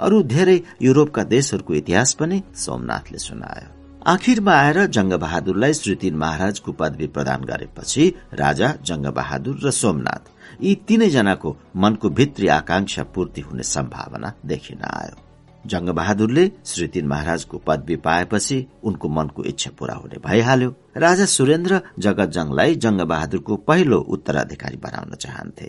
अरू 0.00 0.22
धेरै 0.22 0.60
युरोपका 0.82 1.22
देशहरूको 1.24 1.74
इतिहास 1.74 2.14
पनि 2.14 2.42
सोमनाथले 2.56 3.18
सुनायो। 3.18 3.68
आखिरमा 4.06 4.52
आएर 4.52 4.86
जङ्गबहादुरलाई 4.86 5.72
श्री 5.72 6.10
महाराजको 6.10 6.72
पदवी 6.72 7.06
प्रदान 7.06 7.40
गरेपछि 7.44 8.04
राजा 8.34 8.68
जङ्गबहादुर 8.82 9.56
र 9.64 9.70
सोमनाथ 9.70 10.24
यी 10.62 10.74
तीनैजनाको 10.88 11.56
मनको 11.76 12.08
भित्री 12.10 12.48
आकांक्षा 12.48 13.02
पूर्ति 13.14 13.40
हुने 13.40 13.62
सम्भावना 13.62 14.32
देखिन 14.46 14.82
आयो। 14.84 15.16
जङ्गबहादुरले 15.64 16.44
श्री 16.66 16.86
तीन 16.88 17.06
महाराजको 17.06 17.58
पदवी 17.58 17.96
पाएपछि 17.96 18.58
उनको 18.84 19.08
मनको 19.08 19.44
इच्छा 19.44 19.70
पूरा 19.78 19.94
हुने 19.94 20.18
भइहाल्यो। 20.26 20.74
राजा 20.96 21.24
सुरेन्द्र 21.26 21.80
जगतजङलाई 21.98 22.74
जङ्गबहादुरको 22.74 23.56
पहिलो 23.68 23.98
उत्तराधिकारी 24.14 24.76
बनाउन 24.76 25.14
चाहन्थे 25.14 25.68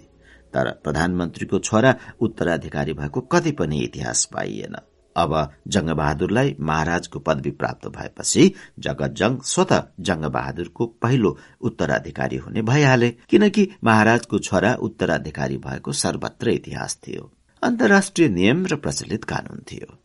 तर 0.54 0.72
प्रधानमन्त्रीको 0.84 1.60
छोरा 1.60 1.96
उत्तराधिकारी 2.22 2.94
भएको 2.94 3.22
कति 3.32 3.52
पनि 3.52 3.80
इतिहास 3.80 4.26
पाइएन। 4.34 4.76
अब 5.16 5.50
जङ्गबहादुरलाई 5.68 6.56
महाराजको 6.60 7.20
पदवी 7.20 7.52
प्राप्त 7.52 7.88
भएपछि 7.88 8.54
जगतजङ 8.80 9.38
स्वत 9.44 9.74
जङ्गबहादुरको 10.00 10.86
पहिलो 11.02 11.38
उत्तराधिकारी 11.62 12.38
हुने 12.38 12.62
भइहाले 12.62 13.10
किनकि 13.30 13.68
महाराजको 13.84 14.40
छोरा 14.40 14.74
उत्तराधिकारी 14.74 15.58
भएको 15.58 15.92
सर्वत्र 15.92 16.50
इतिहास 16.50 17.00
थियो 17.08 17.32
अन्तर्राष्ट्रिय 17.64 18.30
नियम 18.30 18.66
र 18.66 18.76
प्रचलित 18.76 19.24
कानून 19.24 19.60
थियो। 19.72 19.98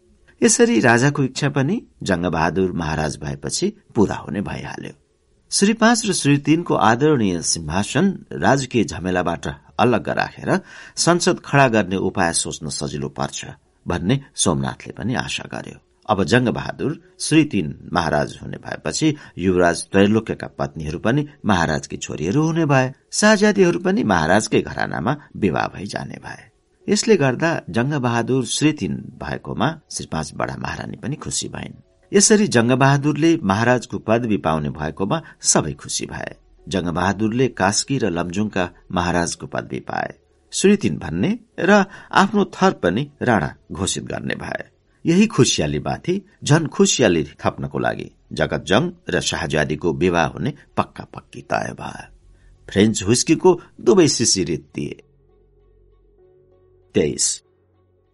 यसरी 0.42 0.80
राजाको 0.80 1.22
इच्छा 1.22 1.48
पनि 1.48 1.82
जङ्गबहादुर 2.02 2.72
महाराज 2.72 3.16
भएपछि 3.16 3.72
पूरा 3.94 4.16
हुने 4.16 4.40
भइहाल्यो। 4.40 4.92
श्री 5.50 5.72
पाँच 5.72 6.06
र 6.06 6.12
श्री 6.12 6.38
तीनको 6.38 6.74
आदरणीय 6.74 7.42
सिंहासन 7.42 8.12
राजकीय 8.32 8.84
झमेलाबाट 8.84 9.46
अलग 9.78 10.08
राखेर 10.08 10.60
संसद 10.96 11.40
खड़ा 11.44 11.68
गर्ने 11.68 11.96
उपाय 11.96 12.32
सोच्न 12.32 12.68
सजिलो 12.68 13.08
पर्छ। 13.08 13.44
भन्ने 13.86 14.20
सोमनाथले 14.34 14.92
पनि 14.92 15.14
आशा 15.14 15.44
गर्यो। 15.52 15.78
अब 16.08 16.22
जंग 16.24 16.48
बहादुर 16.48 16.98
श्री 17.20 17.44
तीन 17.44 17.74
महाराज 17.92 18.38
हुने 18.42 18.56
भएपछि 18.56 19.14
युवराज 19.38 19.82
त्रैलोक्यका 19.84 20.46
पत्नीहरू 20.58 20.98
पनि 20.98 21.26
महाराजकी 21.44 21.96
छोरीहरू 21.96 22.42
हुने 22.42 22.64
भए 22.64 22.92
शाहजादीहरू 23.12 23.78
पनि 23.78 24.02
महाराजकै 24.04 24.60
घरानामा 24.60 25.16
विवाह 25.36 25.66
भई 25.68 25.86
जाने 25.86 26.20
भए। 26.24 26.44
यसले 26.88 27.16
गर्दा 27.16 27.50
जंग 27.70 27.92
बहादुर 28.00 28.44
श्री 28.46 28.72
तीन 28.72 28.94
भएकोमा 29.22 29.68
श्री 29.90 30.06
पाँच 30.12 30.32
बडा 30.36 30.56
महारानी 30.56 30.96
पनि 30.96 31.16
खुसी 31.16 31.48
भइन्। 31.48 31.74
यसरी 32.12 32.46
जंग 32.48 32.70
बहादुरले 32.72 33.36
महाराजको 33.42 33.98
पदवी 33.98 34.36
पाउने 34.36 34.70
भएकोमा 34.70 35.20
सबै 35.42 35.72
खुसी 35.72 36.06
भए। 36.06 36.34
जंग 36.68 36.88
बहादुरले 36.88 37.48
कास्की 37.48 37.98
र 37.98 38.10
लमजुङका 38.10 38.68
महाराजको 38.92 39.46
पदवी 39.46 39.80
पाए। 39.80 40.14
श्रीतिन 40.56 40.96
भन्ने 40.98 41.38
र 41.60 41.84
आफ्नो 42.12 42.44
थर 42.54 42.72
पनि 42.82 43.10
राणा 43.22 43.54
घोषित 43.72 44.04
गर्ने 44.04 44.34
भए। 44.34 44.64
यही 45.04 45.26
खुसियालीमाथि 45.26 46.20
झन 46.44 46.66
खुसियाली 46.66 47.24
थप्नको 47.40 47.78
लागि 47.78 48.10
जगतजङ 48.32 48.90
र 49.10 49.20
शाहजादीको 49.20 49.92
विवाह 49.92 50.26
हुने 50.26 50.52
पक्का 50.76 51.04
पक्की 51.14 51.42
तय 51.42 51.74
भयो। 51.80 52.06
फ्रेन्च 52.68 53.02
हुस्कीको 53.02 53.60
दुवै 53.80 54.08
सिसिरित 54.08 54.64
दिए 54.74 54.96
तेइस। 56.94 57.42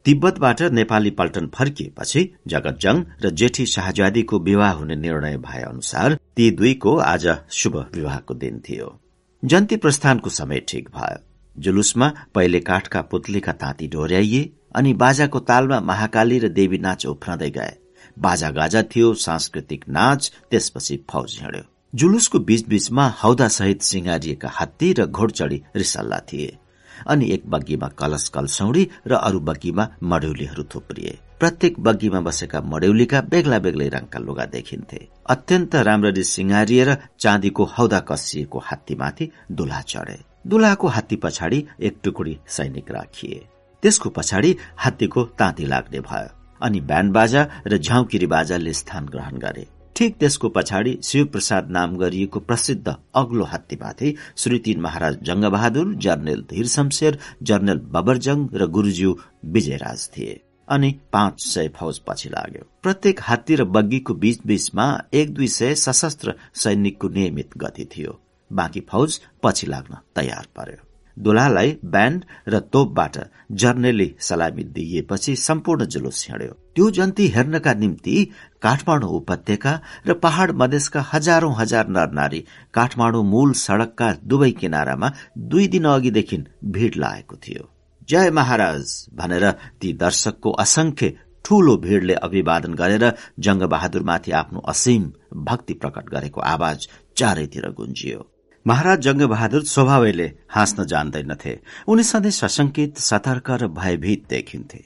तिब्बतबाट 0.07 0.63
नेपाली 0.73 1.11
पल्टन 1.11 1.47
फर्किएपछि 1.47 2.21
जगतजङ 2.47 3.05
र 3.25 3.31
जेठी 3.31 3.67
शाहजादीको 3.67 4.39
विवाह 4.39 4.73
हुने 4.73 4.97
निर्णय 4.97 5.37
भए 5.39 5.63
अनुसार 5.63 6.19
ती 6.37 6.51
दुईको 6.51 6.97
आज 6.97 7.27
शुभ 7.51 7.77
विवाहको 7.95 8.35
दिन 8.35 8.59
थियो। 8.61 8.99
जन्ती 9.43 9.77
प्रस्थानको 9.77 10.31
समय 10.31 10.61
ठिक 10.69 10.89
भयो। 10.89 11.32
जुलुसमा 11.59 12.13
पहिले 12.35 12.61
काठका 12.61 13.01
पुतलीका 13.03 13.53
ताती 13.53 13.89
डोर्याइए 13.89 14.51
अनि 14.75 14.93
बाजाको 14.95 15.39
तालमा 15.41 15.81
महाकाली 15.81 16.39
र 16.39 16.49
देवी 16.49 16.79
नाच 16.79 17.07
उफ्रदै 17.07 17.51
गए। 17.51 17.77
बाजा 18.19 18.51
गाजा 18.51 18.83
थियो 18.83 19.15
सांस्कृतिक 19.15 19.85
नाच 19.89 20.33
त्यसपछि 20.51 20.97
फौज 21.11 21.39
हिँड्यो। 21.41 21.63
जुलुसको 21.95 22.39
बीचबीचमा 22.39 23.07
हौदा 23.23 23.49
सहित 23.49 23.83
सिंगारिएका 23.83 24.49
हात्ती 24.49 24.93
र 24.93 25.07
घोडचडी 25.07 25.63
रिसल्ला 25.77 26.19
थिए। 26.19 26.57
अनि 27.07 27.31
एक 27.31 27.43
बग्गीमा 27.47 27.89
कलश 27.89 28.29
कलसौडी 28.29 28.89
र 29.07 29.13
अरू 29.13 29.41
बग्गीमा 29.41 29.89
मड्यौलीहरू 30.03 30.65
थुप्रिए। 30.65 31.19
प्रत्येक 31.41 31.81
बग्गीमा 31.81 32.21
बसेका 32.21 32.61
मड्यौलीका 32.61 33.21
बेग्ला 33.21 33.59
बेग्लै 33.59 33.89
रङका 33.89 34.19
लुगा 34.19 34.45
देखिन्थे। 34.45 35.09
अत्यन्त 35.27 35.75
राम्ररी 35.75 36.23
सिंगारिएर 36.25 36.97
चाँदीको 37.21 37.65
हौदा 37.65 38.01
कसिएको 38.01 38.59
हात्तीमाथि 38.59 39.31
दुला 39.53 39.81
चढे। 39.81 40.32
दुलाको 40.45 40.89
हात्ती 40.89 41.17
पछाडि 41.17 41.65
एक 41.81 41.99
टुकडी 42.05 42.39
सैनिक 42.49 42.91
राखिए। 42.91 43.41
त्यसको 43.83 44.09
पछाडि 44.11 44.55
हात्तीको 44.77 45.23
ताँती 45.39 45.65
लाग्ने 45.67 46.01
भयो 46.01 46.29
अनि 46.61 46.81
ब्यान्ड 46.81 47.13
बाजा 47.13 47.47
र 47.67 47.77
झाउकिरी 47.79 48.27
बाजाले 48.27 48.73
स्थान 48.73 49.07
ग्रहण 49.07 49.39
गरे। 49.39 49.67
ठिक 49.97 50.17
त्यसको 50.19 50.49
पछाडि 50.49 50.99
शिवप्रसाद 51.05 51.71
नाम 51.71 51.97
गरिएको 51.97 52.41
प्रसिद्ध 52.41 52.95
अग्लो 53.15 53.45
हात्तीमाथि 53.45 54.15
श्री 54.37 54.59
तीन 54.59 54.81
महाराज 54.81 55.19
जंगबहादुर 55.23 55.95
जर्नेल 55.97 56.43
धीर 56.51 56.67
शमशेर 56.67 57.19
जर्नेल 57.43 57.79
बबरजङ 57.93 58.47
र 58.55 58.67
गुरूज्यू 58.69 59.17
विजयराज 59.47 60.09
थिए 60.17 60.41
अनि 60.69 60.91
पाँच 61.13 61.41
सय 61.45 61.69
फौज 61.77 61.99
पछि 62.09 62.29
लाग्यो। 62.29 62.67
प्रत्येक 62.83 63.21
हात्ती 63.23 63.57
र 63.57 63.65
बग्गीको 63.69 64.15
बीच 64.15 64.41
बीचमा 64.47 64.87
एक 65.15 65.35
दुई 65.35 65.49
सय 65.51 65.75
सशस्त्र 65.77 66.35
सैनिकको 66.55 67.09
नियमित 67.09 67.57
गति 67.57 67.85
थियो। 67.97 68.19
बाँकी 68.53 68.81
फौज 68.91 69.21
पछि 69.43 69.67
लाग्न 69.67 69.99
तयार 70.17 70.47
पर्यो। 70.57 70.85
दुलालाई 71.17 71.77
ब्यान्ड 71.85 72.25
र 72.49 72.59
तोपबाट 72.73 73.17
जर्नेली 73.53 74.15
सलामी 74.21 74.65
दिइएपछि 74.65 75.35
सम्पूर्ण 75.37 75.85
जुलुस 75.85 76.27
हिँड्यो। 76.31 76.53
त्यो 76.75 76.91
जन्ती 76.91 77.27
हेर्नका 77.29 77.75
निम्ति 77.75 78.15
काठमाडौँ 78.63 79.11
उपत्यका 79.11 79.81
र 80.07 80.15
पहाड़ 80.15 80.51
मधेसका 80.53 81.01
हजारौं 81.13 81.55
हजार 81.59 81.89
नरनारी 81.89 82.45
काठमाडौँ 82.75 83.25
मूल 83.25 83.53
सड़कका 83.53 84.13
दुवै 84.25 84.51
किनारामा 84.51 85.13
दुई 85.39 85.69
दिन 85.69 85.85
अघिदेखि 85.85 86.45
भीड़ 86.65 86.95
लागेको 86.97 87.37
थियो। 87.37 87.69
जय 88.09 88.31
महाराज! 88.31 89.07
भनेर 89.15 89.51
ती 89.81 89.93
दर्शकको 89.93 90.51
असंख्य 90.51 91.15
ठूलो 91.45 91.77
भीड़ले 91.77 92.15
अभिवादन 92.15 92.75
गरेर 92.75 93.13
जंगबहादुरमाथि 93.39 94.33
आफ्नो 94.33 94.61
असीम 94.69 95.13
भक्ति 95.45 95.75
प्रकट 95.75 96.09
गरेको 96.09 96.41
आवाज 96.41 96.89
चारैतिर 97.17 97.71
गुन्जियो। 97.71 98.32
महाराज 98.67 98.99
जंगबहादुर 98.99 99.63
स्वभावैले 99.65 100.31
हाँस्न 100.51 100.85
जान्दैनथे। 100.87 101.59
उनी 101.89 102.03
सधैँ 102.03 102.31
सशंकित 102.31 102.99
सतर्क 102.99 103.51
र 103.51 103.67
भयभीत 103.69 104.27
देखिन्थे। 104.31 104.79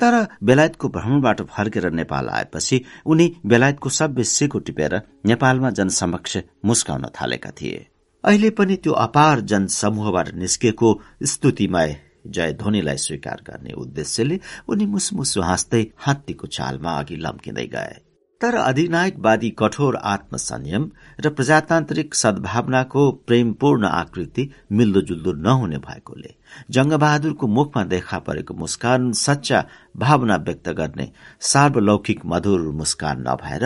तर 0.00 0.14
बेलायतको 0.42 0.88
भ्रमणबाट 0.88 1.40
फर्केर 1.48 1.90
नेपाल 1.92 2.28
आएपछि 2.28 2.80
उनी 3.06 3.26
बेलायतको 3.46 3.88
सभ्य 3.88 4.24
सिको 4.24 4.58
टिपेर 4.58 5.00
नेपालमा 5.26 5.70
जनसमक्ष 5.70 6.36
मुस्काउन 6.64 7.06
थालेका 7.20 7.50
थिए। 7.50 7.86
अहिले 8.24 8.50
पनि 8.50 8.76
त्यो 8.76 8.92
अपार 8.92 9.40
जनसमूहबाट 9.40 10.34
निस्केको 10.34 11.00
स्तुतिमय 11.24 11.96
जय 12.26 12.52
ध्वनिलाई 12.52 12.96
स्वीकार 12.96 13.44
गर्ने 13.46 13.72
उद्देश्यले 13.72 14.40
उनी 14.68 14.86
मुसमुसु 14.86 15.40
हाँस्दै 15.42 15.86
हात्तीको 15.98 16.46
चालमा 16.48 16.98
अघि 16.98 17.16
लम्किँदै 17.16 17.66
गए। 17.66 17.96
तर 18.40 18.54
अधिनायकवादी 18.54 19.48
कठोर 19.58 19.96
आत्मसंयम 20.06 20.84
र 21.20 21.30
प्रजातान्त्रिक 21.30 22.14
सद्भावनाको 22.14 23.10
प्रेमपूर्ण 23.26 23.84
आकृति 23.84 24.48
मिल्दोजुल्दो 24.72 25.32
नहुने 25.46 25.78
भएकोले 25.78 26.34
जंगबहादुरको 26.70 27.46
मुखमा 27.46 27.82
देखा 27.84 28.18
परेको 28.18 28.54
मुस्कान 28.54 29.10
सच्चा 29.20 29.64
भावना 29.96 30.36
व्यक्त 30.46 30.68
गर्ने 30.80 31.10
सार्वलौकिक 31.50 32.20
मधुर 32.32 32.60
मुस्कान 32.80 33.24
नभएर 33.28 33.64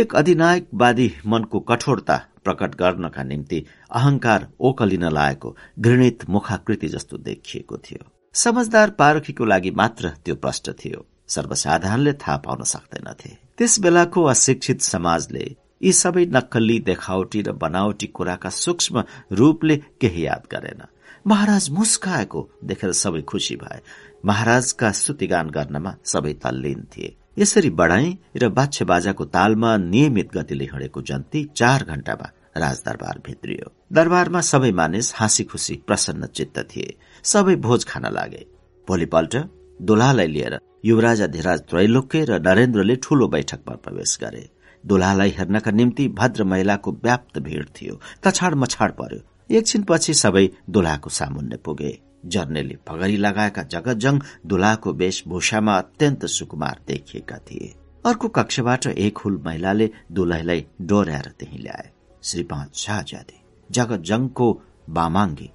एक 0.00 0.14
अधिनायकवादी 0.16 1.10
मनको 1.26 1.60
कठोरता 1.70 2.16
प्रकट 2.44 2.74
गर्नका 2.80 3.22
निम्ति 3.22 3.64
अहंकार 3.90 4.48
ओकलिन 4.60 5.04
लागेको 5.10 5.54
घृणित 5.78 6.28
मुखाकृति 6.28 6.88
जस्तो 6.88 7.18
देखिएको 7.28 7.78
थियो। 7.86 8.10
समझदार 8.34 8.90
पारखीको 8.98 9.44
लागि 9.44 9.70
मात्र 9.82 10.12
त्यो 10.24 10.34
प्रष्ट 10.34 10.70
थियो। 10.80 11.06
सर्वसाधारणले 11.28 12.12
थाहा 12.12 12.36
पाउन 12.44 12.62
सक्दैनथे। 12.64 13.30
त्यस 13.58 13.78
बेलाको 13.80 14.22
अशिक्षित 14.24 14.80
समाजले 14.82 15.44
यी 15.82 15.92
सबै 15.92 16.24
नक्कली 16.26 16.78
देखावटी 16.80 17.40
र 17.42 17.52
बनावटी 17.54 18.06
कुराका 18.08 18.50
सूक्ष्म 18.52 19.02
रूपले 19.32 19.76
केही 20.00 20.24
याद 20.26 20.42
गरेन। 20.52 20.82
महाराज 21.26 21.68
मुस्काएको 21.70 22.40
देखेर 22.64 22.92
सबै 22.94 23.20
खुशी 23.22 23.56
भए। 23.56 23.80
महाराजका 24.24 24.90
स्तुतिगान 24.92 25.50
गर्नमा 25.50 25.94
सबै 26.04 26.32
तल्लीन 26.42 26.82
थिए। 26.92 27.14
यसरी 27.38 27.70
बढाई 27.70 28.16
र 28.36 28.48
बाछे 28.48 28.84
बाजाको 28.84 29.24
तालमा 29.26 29.76
नियमित 29.84 30.28
गतिले 30.34 30.64
हिँडेको 30.64 31.02
जन्ती 31.02 31.44
चार 31.56 31.84
घण्टामा 31.84 32.28
राजदरबार 32.56 33.20
भित्रियो। 33.26 33.72
दरबारमा 33.92 34.40
सबै 34.42 34.72
मानिस 34.72 35.14
हाँसी 35.14 35.44
खुसी 35.44 35.74
प्रसन्न 35.86 36.26
चित्त 36.28 36.58
थिए। 36.70 36.96
सबै 37.24 37.54
भोज 37.56 37.84
खान 37.84 38.06
लागे। 38.12 38.46
भोलिपल्ट 38.88 39.36
दोलालाई 39.80 40.26
लिएर 40.26 40.58
युवराज 40.84 41.20
अधिराज 41.22 41.60
त्रैलोक्य 41.60 42.24
र 42.24 42.38
नरेन्द्रले 42.40 42.96
ठूलो 42.96 43.28
बैठकमा 43.28 43.74
प्रवेश 43.76 44.18
गरे। 44.20 44.48
दुलालाई 44.86 45.30
हेर्नका 45.30 45.70
निम्ति 45.70 46.08
भद्र 46.08 46.44
महिलाको 46.44 46.92
व्याप्त 46.92 47.38
भीड़ 47.38 47.64
थियो। 47.64 48.00
तछाड 48.22 48.54
मछाड 48.54 48.92
पर्यो। 48.92 49.20
एकछिनपछि 49.50 50.14
सबै 50.14 50.48
दुलाको 50.70 51.10
सामुन्ने 51.10 51.56
पुगे। 51.56 51.98
जर्नेले 52.26 52.76
पगरी 52.86 53.16
लगाएका 53.16 53.62
जगतजङ 53.62 54.20
दुलाको 54.46 54.92
वेशभूषामा 54.92 55.78
अत्यन्त 55.78 56.26
सुकुमार 56.26 56.80
देखिएका 56.88 57.38
थिए। 57.38 57.74
अर्को 58.06 58.28
कक्षबाट 58.28 58.86
एक 58.86 59.18
हुल 59.18 59.42
महिलाले 59.44 59.90
दुलहीलाई 60.12 60.66
डोर्याएर 60.82 61.32
त्यही 61.38 61.58
ल्याए। 61.58 61.90
श्रीपाँच 62.22 62.76
शाहजादी 62.76 63.40
जगतजङको 63.70 64.62
बामाङ्गी। 64.90 65.50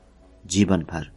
जीवनभर 0.45 1.11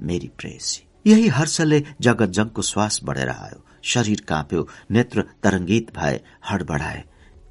मेरी 0.00 0.30
प्रेसी। 0.38 0.89
यही 1.06 1.28
हर्षले 1.28 1.82
जगतजङको 2.00 2.62
श्वास 2.62 3.00
बढेर 3.04 3.28
आयो। 3.28 3.64
शरीर 3.84 4.20
काँप्यो 4.28 4.66
नेत्र 4.90 5.24
तरंगित 5.42 5.92
भए 5.96 6.20
हडबडाए 6.50 7.04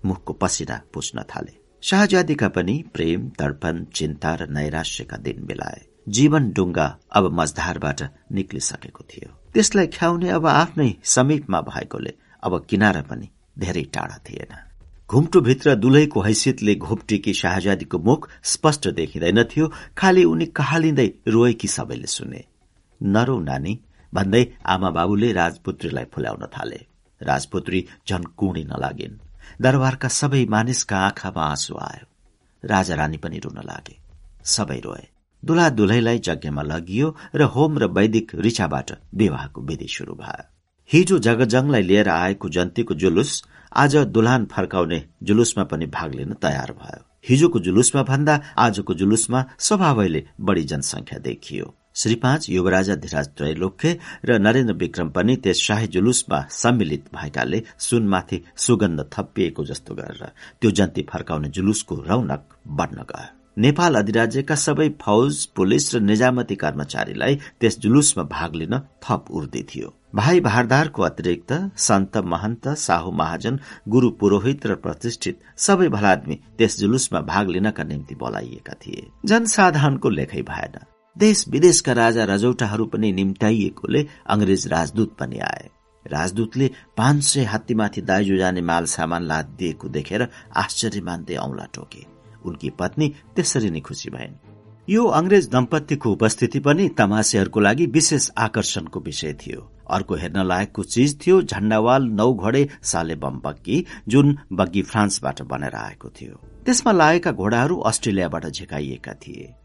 मुखको 0.06 0.34
पसिना 0.34 0.82
पुछ्न 0.94 1.24
थाले। 1.30 1.58
शाहजादीका 1.84 2.48
पनि 2.48 2.84
प्रेम 2.94 3.30
तर्पण 3.40 3.84
चिन्ता 3.96 4.36
र 4.36 4.48
नैराश्यका 4.50 5.18
दिन 5.18 5.46
मिलाए। 5.50 5.82
जीवन 6.10 6.52
डुङ्गा 6.52 6.88
अब 7.12 7.30
मजधारबाट 7.34 8.02
निक्लिसकेको 8.32 9.04
थियो। 9.10 9.30
त्यसलाई 9.54 9.88
ख्याउने 9.88 10.30
अब 10.30 10.46
आफ्नै 10.48 10.90
समीपमा 11.06 11.62
भएकोले 11.62 12.14
अब 12.44 12.66
किनारा 12.70 13.02
पनि 13.02 13.30
धेरै 13.60 13.84
टाढा 13.94 14.18
थिएन। 14.30 14.54
घुम्टोभित्र 15.10 15.76
दुलैको 15.76 16.22
हैसियतले 16.22 16.76
घोप्टेकी 16.76 17.34
शाहजादीको 17.34 17.98
मुख 18.00 18.30
स्पष्ट 18.44 18.88
देखिँदैनथ्यो 18.94 19.72
खालि 19.98 20.24
उनी 20.24 20.46
कहालिँदै 20.46 21.10
रोएकी 21.28 21.68
सबैले 21.68 22.08
सुने। 22.08 22.46
नरौ 23.02 23.40
नानी 23.40 23.74
भन्दै 24.14 24.44
आमा 24.66 24.90
बाबुले 24.90 25.32
राजपुत्रीलाई 25.32 26.06
फुल्याउन 26.14 26.46
थाले। 26.46 26.80
राजपुत्री 27.22 27.80
झन 28.10 28.24
कुणिन 28.38 28.72
लागिन् 28.80 29.18
दरबारका 29.62 30.08
सबै 30.08 30.46
मानिसका 30.46 30.98
आँखामा 30.98 31.44
आँसु 31.44 31.74
आयो। 31.78 32.06
राजा 32.64 32.96
रानी 32.96 33.18
पनि 33.18 33.40
रुन 33.40 33.58
लागे। 33.66 33.96
सबै 34.46 34.80
रोए। 34.80 35.06
दुला 35.44 35.70
दुलैलाई 35.70 36.22
यज्ञमा 36.28 36.62
लगियो 36.62 37.16
र 37.36 37.42
होम 37.54 37.78
र 37.78 37.86
वैदिक 37.88 38.36
ऋचाबाट 38.36 38.92
विवाहको 39.16 39.62
विधि 39.62 39.88
शुरू 39.88 40.14
भयो। 40.14 40.44
हिजो 40.92 41.20
जगजङलाई 41.20 41.82
लिएर 41.82 42.10
आएको 42.10 42.50
जन्तीको 42.50 42.94
जुलुस 42.94 43.32
आज 43.74 43.96
दुल्हान 43.96 44.46
फर्काउने 44.46 45.00
जुलुसमा 45.24 45.64
पनि 45.64 45.86
भाग 45.86 46.16
लिन 46.16 46.34
तयार 46.34 46.72
भयो। 46.72 47.04
हिजोको 47.30 47.60
जुलुसमा 47.60 48.04
भन्दा 48.04 48.42
आजको 48.58 48.94
जुलुसमा 48.94 49.46
स्वभावैले 49.60 50.28
बढ़ी 50.42 50.64
जनसंख्या 50.64 51.20
देखियो। 51.20 51.76
श्री 52.00 52.16
पाँच 52.16 52.50
युवराजा 52.50 52.96
धिराज 52.96 53.28
त्रैलोक्य 53.28 53.90
र 54.26 54.38
नरेन्द्र 54.40 54.74
विक्रम 54.74 55.10
पनि 55.12 55.36
त्यस 55.36 55.62
शाही 55.62 55.88
जुलुसमा 55.94 56.40
सम्मिलित 56.50 57.06
भएकाले 57.16 57.62
सुनमाथि 57.78 58.42
सुगन्ध 58.58 59.02
थपिएको 59.14 59.64
जस्तो 59.66 59.96
गरेर 59.96 60.24
त्यो 60.62 60.72
जन्ती 60.72 61.02
फर्काउने 61.10 61.50
जुलुसको 61.50 61.96
रौनक 62.08 62.44
बढ्न 62.78 63.04
गयो। 63.10 63.26
नेपाल 63.58 63.96
अधिराज्यका 63.96 64.56
सबै 64.56 64.88
फौज 65.02 65.46
पुलिस 65.56 65.96
र 65.96 66.00
निजामती 66.02 66.56
कर्मचारीलाई 66.56 67.36
त्यस 67.60 67.78
जुलुसमा 67.80 68.24
भाग 68.32 68.56
लिन 68.56 68.76
थप 69.04 69.26
उर्दी 69.32 69.64
थियो। 69.72 69.94
भाइ 70.16 70.40
भारदारको 70.40 71.04
अतिरिक्त 71.04 71.52
सन्त 71.78 72.18
महन्त 72.26 72.68
साहु 72.78 73.12
महाजन 73.12 73.60
गुरू 73.88 74.10
पुरोहित 74.22 74.68
र 74.68 74.76
प्रतिष्ठित 74.86 75.42
सबै 75.66 75.90
भलादमी 75.98 76.40
त्यस 76.58 76.80
जुलुसमा 76.80 77.22
भाग 77.34 77.50
लिनका 77.50 77.84
निम्ति 77.84 78.16
बोलाइएका 78.16 78.74
थिए। 78.82 79.04
जनसाधारणको 79.26 80.10
लेखै 80.10 80.42
भएन। 80.44 80.80
देश 81.16 81.46
विदेशका 81.50 81.94
राजा 81.94 82.24
रजौटाहरू 82.24 82.86
पनि 82.86 83.12
निम्ताइएकोले 83.12 84.06
अंग्रेज 84.28 84.68
राजदूत 84.68 85.16
पनि 85.20 85.40
आए। 85.40 85.70
राजदूतले 86.06 86.70
पाँच 86.98 87.24
सय 87.24 87.44
हात्तीमाथि 87.44 88.02
दाइजो 88.02 88.38
जाने 88.38 88.62
माल 88.62 88.86
सामान 88.86 89.24
लाद 89.24 89.46
दिएको 89.60 89.90
देखेर 89.90 90.28
आश्चर्य 90.56 91.02
मान्दै 91.02 91.36
औंला 91.36 91.66
टोके। 91.76 92.06
उनकी 92.46 92.70
पत्नी 92.70 93.10
त्यसरी 93.36 93.70
नै 93.70 93.80
खुसी 93.80 94.10
भइन्। 94.10 94.40
यो 94.90 95.06
अंग्रेज 95.06 95.50
दम्पतिको 95.50 96.12
उपस्थिति 96.12 96.60
पनि 96.60 96.88
तमासेहरूको 96.98 97.60
लागि 97.60 97.86
विशेष 97.86 98.30
आकर्षणको 98.38 99.00
विषय 99.00 99.34
थियो। 99.34 99.70
अर्को 99.92 100.16
हेर्न 100.16 100.46
लायकको 100.46 100.84
चिज 100.84 101.20
थियो 101.22 101.42
झण्डावाल 101.42 102.04
नौ 102.12 102.34
घोडे 102.34 102.68
साले 102.84 103.16
बम 103.16 103.42
बग्गी 103.46 103.86
जुन 104.08 104.38
बग्गी 104.54 104.82
फ्रान्सबाट 104.82 105.42
बनेर 105.42 105.76
आएको 105.76 106.10
थियो। 106.10 106.42
त्यसमा 106.66 106.92
लागेका 106.92 107.32
घोडाहरू 107.32 107.80
अस्ट्रेलियाबाट 107.82 108.48
झिकाइएका 108.48 109.14
थिए। 109.14 109.56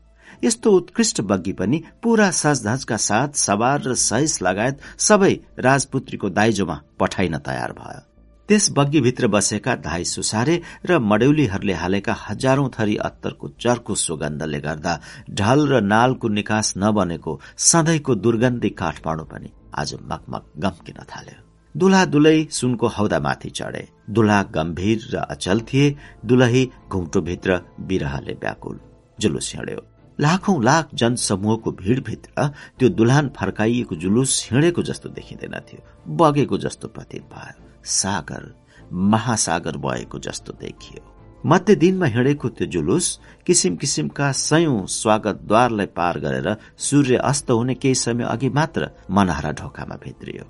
यस्तो 0.45 0.71
उत्कृष्ट 0.71 1.21
बग्गी 1.21 1.53
पनि 1.53 1.83
पूरा 2.03 2.31
सजधजका 2.31 2.97
साथ 2.97 3.29
सवार 3.39 3.83
र 3.83 3.95
सहिस 3.95 4.43
लगायत 4.43 4.81
सबै 5.01 5.33
राजपुत्रीको 5.59 6.29
दाइजोमा 6.31 6.81
पठाइन 7.01 7.39
तयार 7.39 7.73
भयो। 7.73 8.01
त्यस 8.49 8.71
बग्गीभित्र 8.71 9.27
बसेका 9.27 9.75
धाई 9.77 10.05
सुसारे 10.05 10.61
र 10.87 10.99
मडौलीहरूले 11.01 11.73
हालेका 11.73 12.15
हजारौं 12.21 12.69
थरी 12.69 12.97
अत्तरको 12.97 13.49
चर्को 13.61 13.95
सुगन्धले 13.95 14.61
गर्दा 14.61 14.99
ढल 15.31 15.67
र 15.69 15.81
नालको 15.83 16.29
निकास 16.29 16.75
नबनेको 16.77 17.41
सधैँको 17.59 18.15
दुर्गन्धी 18.15 18.71
काठमाडौँ 18.81 19.27
पनि 19.27 19.51
आज 19.75 19.95
मकमक 20.03 20.53
गम्किन 20.59 21.01
थाल्यो। 21.11 21.41
दुल्हा 21.75 22.05
दुलै 22.05 22.39
सुनको 22.51 22.87
हौदामाथि 22.87 23.51
चढे। 23.51 23.89
दुल्हा 24.11 24.43
गम्भीर 24.55 25.09
र 25.15 25.25
अचल 25.31 25.61
थिए। 25.61 25.97
दुलही 26.27 26.69
घुम्टोभित्र 26.89 27.61
बिरहले 27.81 28.33
व्याकुल। 28.35 28.79
जुलुस 29.21 29.53
हिँड्यो। 29.55 29.94
लाखौं 30.19 30.63
लाख 30.65 30.89
जनसमूहको 30.95 31.71
भीड़भित्र 31.73 32.47
त्यो 32.79 32.89
दुल्हान 32.89 33.31
फर्काइएको 33.37 33.95
जुलुस 33.97 34.49
हिँडेको 34.53 34.83
जस्तो 34.83 35.09
देखिँदैन 35.11 35.59
थियो 35.69 36.15
बगेको 36.17 36.59
जस्तो 36.59 36.89
प्रतीत 36.89 37.23
भयो 37.33 37.83
सागर 37.93 38.53
महासागर 38.93 39.77
बहेको 39.77 40.19
जस्तो 40.19 40.53
देखियो। 40.61 41.11
मध्य 41.45 41.75
दिनमा 41.77 42.07
हिँडेको 42.07 42.49
त्यो 42.49 42.67
जुलुस 42.67 43.07
किसिम 43.47 43.77
किसिमका 43.77 44.31
सयौं 44.33 44.85
स्वागतद्वारलाई 44.87 45.87
पार 45.97 46.19
गरेर 46.19 46.57
सूर्य 46.79 47.17
अस्त 47.25 47.51
हुने 47.51 47.75
केही 47.75 47.95
समय 47.95 48.25
अघि 48.25 48.49
मात्र 48.51 48.91
मनहरा 49.11 49.53
ढोकामा 49.53 49.97
भित्रियो। 50.05 50.45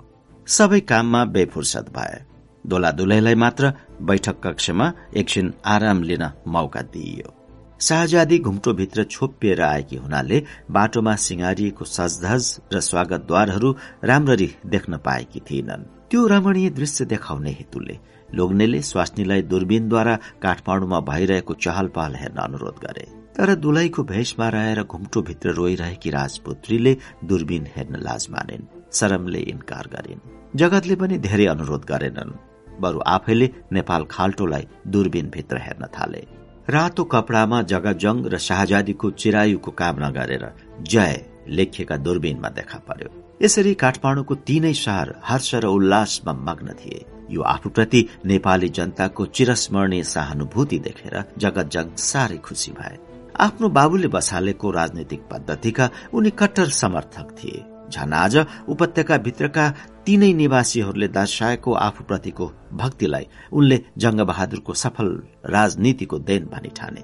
सबै 0.47 0.79
काममा 0.79 1.23
बेफुर्सद 1.25 1.89
भए। 1.95 2.23
दोला 2.65 2.91
दुलैलाई 2.91 3.35
मात्र 3.35 3.73
बैठक 4.01 4.39
कक्षमा 4.43 4.91
एकछिन 5.17 5.53
आराम 5.65 6.03
लिन 6.03 6.29
मौका 6.47 6.81
दिइयो। 6.93 7.34
शाहजादी 7.81 8.37
घुम्टोभित्र 8.39 9.03
छोपिएर 9.03 9.61
आएकी 9.61 9.95
हुनाले 9.95 10.41
बाटोमा 10.71 11.15
सिंगारिएको 11.15 11.85
सजधज 11.85 12.45
र 12.73 12.79
स्वागतद्वारहरू 12.79 13.71
राम्ररी 14.03 14.49
देख्न 14.65 14.97
पाएकी 14.97 15.39
थिएनन्। 15.39 15.83
त्यो 16.09 16.25
रमणीय 16.27 16.69
दृश्य 16.69 17.05
देखाउने 17.05 17.51
हेतुले 17.51 17.97
लोग्नेले 18.33 18.81
स्वास्नीलाई 18.81 19.41
दूरबीनद्वारा 19.41 20.15
काठमाडौँमा 20.41 20.99
भइरहेको 20.99 21.53
चहल 21.55 21.87
पहल 21.87 22.15
हेर्न 22.15 22.37
अनुरोध 22.37 22.79
गरे। 22.85 23.05
तर 23.35 23.53
दुलैको 23.55 24.03
भेषमा 24.03 24.47
रहेर 24.49 24.83
घुम्टोभित्र 24.83 25.53
रोइरहेकी 25.53 26.09
राजपुत्रीले 26.09 26.95
दूरबीन 27.25 27.67
हेर्न 27.75 27.95
लाज 28.01 28.27
मानिन् 28.31 28.67
शरमले 28.93 29.39
इन्कार 29.51 29.87
गरिन्। 29.93 30.25
जगतले 30.55 30.95
पनि 30.95 31.17
धेरै 31.17 31.45
अनुरोध 31.45 31.85
गरेनन् 31.85 32.37
बरु 32.81 32.99
आफैले 33.07 33.51
नेपाल 33.71 34.03
खाल्टोलाई 34.11 34.67
दूरबीनभित्र 34.87 35.57
हेर्न 35.57 35.85
थाले। 35.99 36.23
रातो 36.69 37.03
कपडामा 37.03 37.61
जगजङ 37.61 38.21
र 38.25 38.37
शाहजादीको 38.37 39.09
चिरायुको 39.21 39.71
कामना 39.71 40.09
गरेर 40.09 40.45
जय 40.81 41.13
लेखिएका 41.47 41.97
दूरबीनमा 41.97 42.49
देखा 42.49 42.77
पर्यो। 42.87 43.09
यसरी 43.41 43.73
काठमाडौँको 43.73 44.35
तीनै 44.47 44.73
शहर 44.73 45.13
हर्ष 45.23 45.49
र 45.55 45.65
उल्लासमा 45.67 46.33
मग्न 46.47 46.73
थिए। 46.73 47.05
यो 47.29 47.41
आफूप्रति 47.43 48.01
नेपाली 48.25 48.69
जनताको 48.69 49.25
चिरस्मरणीय 49.27 50.03
सहानुभूति 50.05 50.79
देखेर 50.79 51.15
जगतजङ 51.37 51.85
साह्रै 52.01 52.37
खुसी 52.37 52.71
भए। 52.71 52.97
आफ्नो 53.37 53.69
बाबुले 53.69 54.07
बसालेको 54.07 54.71
राजनैतिक 54.71 55.21
पद्धतिका 55.31 55.89
उनी 56.13 56.29
कट्टर 56.39 56.69
समर्थक 56.73 57.31
थिए। 57.37 57.63
झन 57.91 58.13
आज 58.13 58.37
उपत्यका 58.67 59.17
भित्रका 59.25 59.65
तीनै 60.05 60.31
निवासीहरूले 60.33 61.07
दर्शाएको 61.17 61.73
आफूप्रतिको 61.87 62.45
भक्तिलाई 62.81 63.25
उनले 63.57 63.77
जंगबहादुरको 63.97 64.73
सफल 64.83 65.09
राजनीतिको 65.55 66.19
देन 66.29 66.45
भनी 66.53 66.69
ठाने 66.77 67.03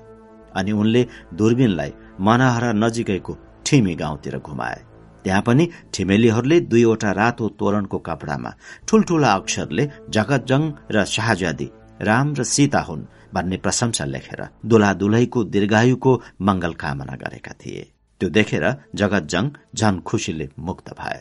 अनि 0.56 0.72
उनले 0.72 1.02
दूरबीनलाई 1.40 1.92
मनहरा 2.28 2.72
नजिकैको 2.74 3.38
ठिमी 3.66 3.94
गाउँतिर 3.96 4.38
घुमाए। 4.40 4.80
त्यहाँ 5.24 5.42
पनि 5.48 5.68
ठिमेलीहरूले 5.94 6.60
दुईवटा 6.72 7.12
रातो 7.12 7.48
तोरणको 7.60 7.98
कपडामा 8.08 8.52
ठूल्ठूला 8.88 9.34
अक्षरले 9.34 9.90
जगतजङ 10.10 10.62
र 10.92 11.06
शाहजादी 11.06 11.70
राम 12.02 12.34
र 12.38 12.44
सीता 12.44 12.82
हुन् 12.82 13.10
भन्ने 13.34 13.58
प्रशंसा 13.64 14.06
लेखेर 14.06 14.42
दुला 14.66 14.94
दुलैको 14.94 15.44
दीर्घायुको 15.54 16.22
मंगल 16.42 16.74
कामना 16.82 17.16
गरेका 17.24 17.54
थिए। 17.62 17.84
त्यो 18.22 18.30
देखेर 18.30 18.66
जगतजङ 19.02 19.46
झन 19.76 20.00
खुसीले 20.06 20.48
मुक्त 20.60 20.90
भए। 21.00 21.20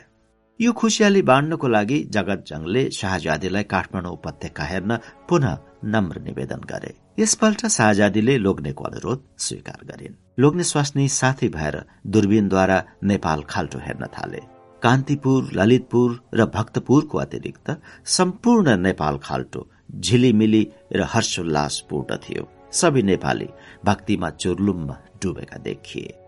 यो 0.60 0.72
खुसियाली 0.76 1.22
बाँड्नको 1.30 1.68
लागि 1.68 1.98
जगतजङले 2.14 2.82
शाहजादीलाई 2.92 3.64
काठमाडौँ 3.72 4.12
उपत्यका 4.12 4.64
हेर्न 4.64 4.98
पुनः 5.28 5.56
नम्र 5.94 6.20
निवेदन 6.20 6.60
गरे। 6.72 6.92
यसपल्ट 7.18 7.66
शाहजादीले 7.76 8.36
लोग्नेको 8.38 8.84
अनुरोध 8.84 9.24
स्वीकार 9.38 9.80
गरिन्। 9.90 10.20
लोग्ने 10.40 10.64
स्वास्नी 10.64 11.08
साथी 11.08 11.48
भएर 11.56 11.80
दूरबीनद्वारा 12.12 12.78
नेपाल 13.04 13.42
खाल्टो 13.48 13.78
हेर्न 13.78 14.06
थाले। 14.12 14.42
कान्तिपुर 14.82 15.50
ललितपुर 15.54 16.20
र 16.34 16.46
भक्तपुरको 16.54 17.18
अतिरिक्त 17.18 17.76
सम्पूर्ण 18.18 18.76
नेपाल 18.76 19.18
खाल्टो 19.24 19.68
झिलिमिली 19.96 20.64
र 20.92 21.08
हर्षोल्लासपूर्ण 21.12 22.16
थियो। 22.24 22.48
सबै 22.72 23.02
नेपाली 23.02 23.48
भक्तिमा 23.84 24.30
चुर्लुममा 24.42 24.96
डुबेका 25.22 25.58
देखिए। 25.64 26.19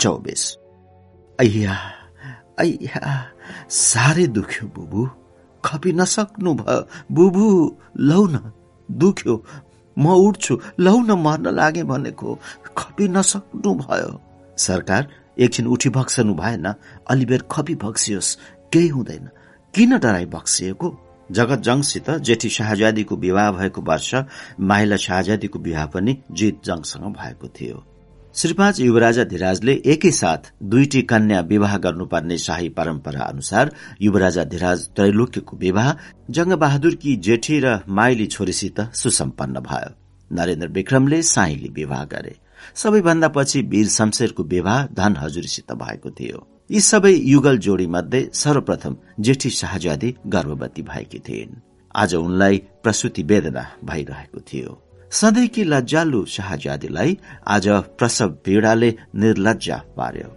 चौबिस। 0.00 0.42
अहिया 1.38 1.74
अहिया 2.58 3.00
साह्रै 3.68 4.26
दुख्यो 4.26 4.66
बुबु। 4.68 5.08
खपि 5.64 5.92
नसक्नु 5.92 6.54
भयो 6.54 6.80
बुबु 7.12 7.46
लौ 8.00 8.22
न 8.26 8.52
दुख्यो। 8.88 9.34
म 9.96 10.04
उठ्छु 10.26 10.54
लौ 10.80 10.96
न 11.00 11.10
मर्न 11.24 11.46
लागे 11.54 11.82
भनेको 11.82 12.38
खपि 12.76 13.08
नसक्नु 13.08 13.74
भयो। 13.74 14.20
सरकार 14.56 15.02
एकछिन 15.38 15.66
उठी 15.66 15.88
भक्सनु 15.88 16.34
भएन। 16.34 16.66
अलिबेर 17.10 17.42
खपी 17.50 17.74
भक्सियोस्। 17.74 18.38
केही 18.72 18.88
हुँदैन। 18.88 19.28
किन 19.74 19.98
डराई 19.98 20.26
भक्सिएको? 20.26 20.88
जगत 21.32 21.60
जङसित 21.60 22.10
जेठी 22.10 22.48
शाहजादीको 22.48 23.16
विवाह 23.16 23.50
भएको 23.52 23.80
वर्ष 23.82 24.14
माइला 24.60 24.96
शाहजादीको 24.96 25.58
विवाह 25.58 25.86
पनि 25.86 26.12
जित 26.32 26.60
जङसँग 26.64 27.04
भएको 27.14 27.48
थियो। 27.48 27.89
श्रीपाँच 28.34 28.78
युवराजा 28.80 29.22
धिराजले 29.24 29.72
एकैसाथ 29.92 30.52
दुईटी 30.62 31.00
कन्या 31.02 31.40
विवाह 31.40 31.76
गर्नुपर्ने 31.78 32.36
शाही 32.38 32.68
परम्परा 32.68 33.20
अनुसार 33.20 33.70
युवराजा 34.02 34.44
धिराज 34.44 34.86
त्रैलोक्यको 34.96 35.56
विवाह 35.56 35.92
जंगबहादुरकी 36.30 37.16
जेठी 37.16 37.58
र 37.60 37.78
माइली 37.88 38.26
छोरीसित 38.26 38.80
सुसम्पन्न 38.94 39.60
भयो। 39.60 39.94
नरेन्द्र 40.30 40.68
विक्रमले 40.68 41.22
साईले 41.22 41.68
विवाह 41.68 42.04
गरे। 42.04 42.36
सबैभन्दा 42.74 43.28
पछि 43.28 43.62
वीर 43.62 43.88
शमशेरको 43.88 44.42
विवाह 44.44 44.86
धन 44.94 45.16
हजुरीसित 45.16 45.72
भएको 45.72 46.10
थियो। 46.10 46.46
यी 46.70 46.80
सबै 46.80 47.12
युगल 47.12 47.58
जोडी 47.58 47.86
मध्ये 47.86 48.28
सर्वप्रथम 48.34 48.96
जेठी 49.20 49.50
शाहजादी 49.50 50.14
गर्भवती 50.26 50.82
भएकी 50.82 51.18
थिइन्। 51.18 51.60
आज 51.94 52.14
उनलाई 52.14 52.62
प्रसुति 52.82 53.22
वेदना 53.22 53.66
भइरहेको 53.84 54.40
थियो। 54.40 54.78
सधैँकी 55.10 55.62
लज्जालु 55.64 56.24
शाहजादीलाई 56.24 57.16
आज 57.48 57.66
प्रसव 57.98 58.28
पीड़ाले 58.44 58.90
निर्लज्जा 59.14 59.76
पार्यो। 59.96 60.28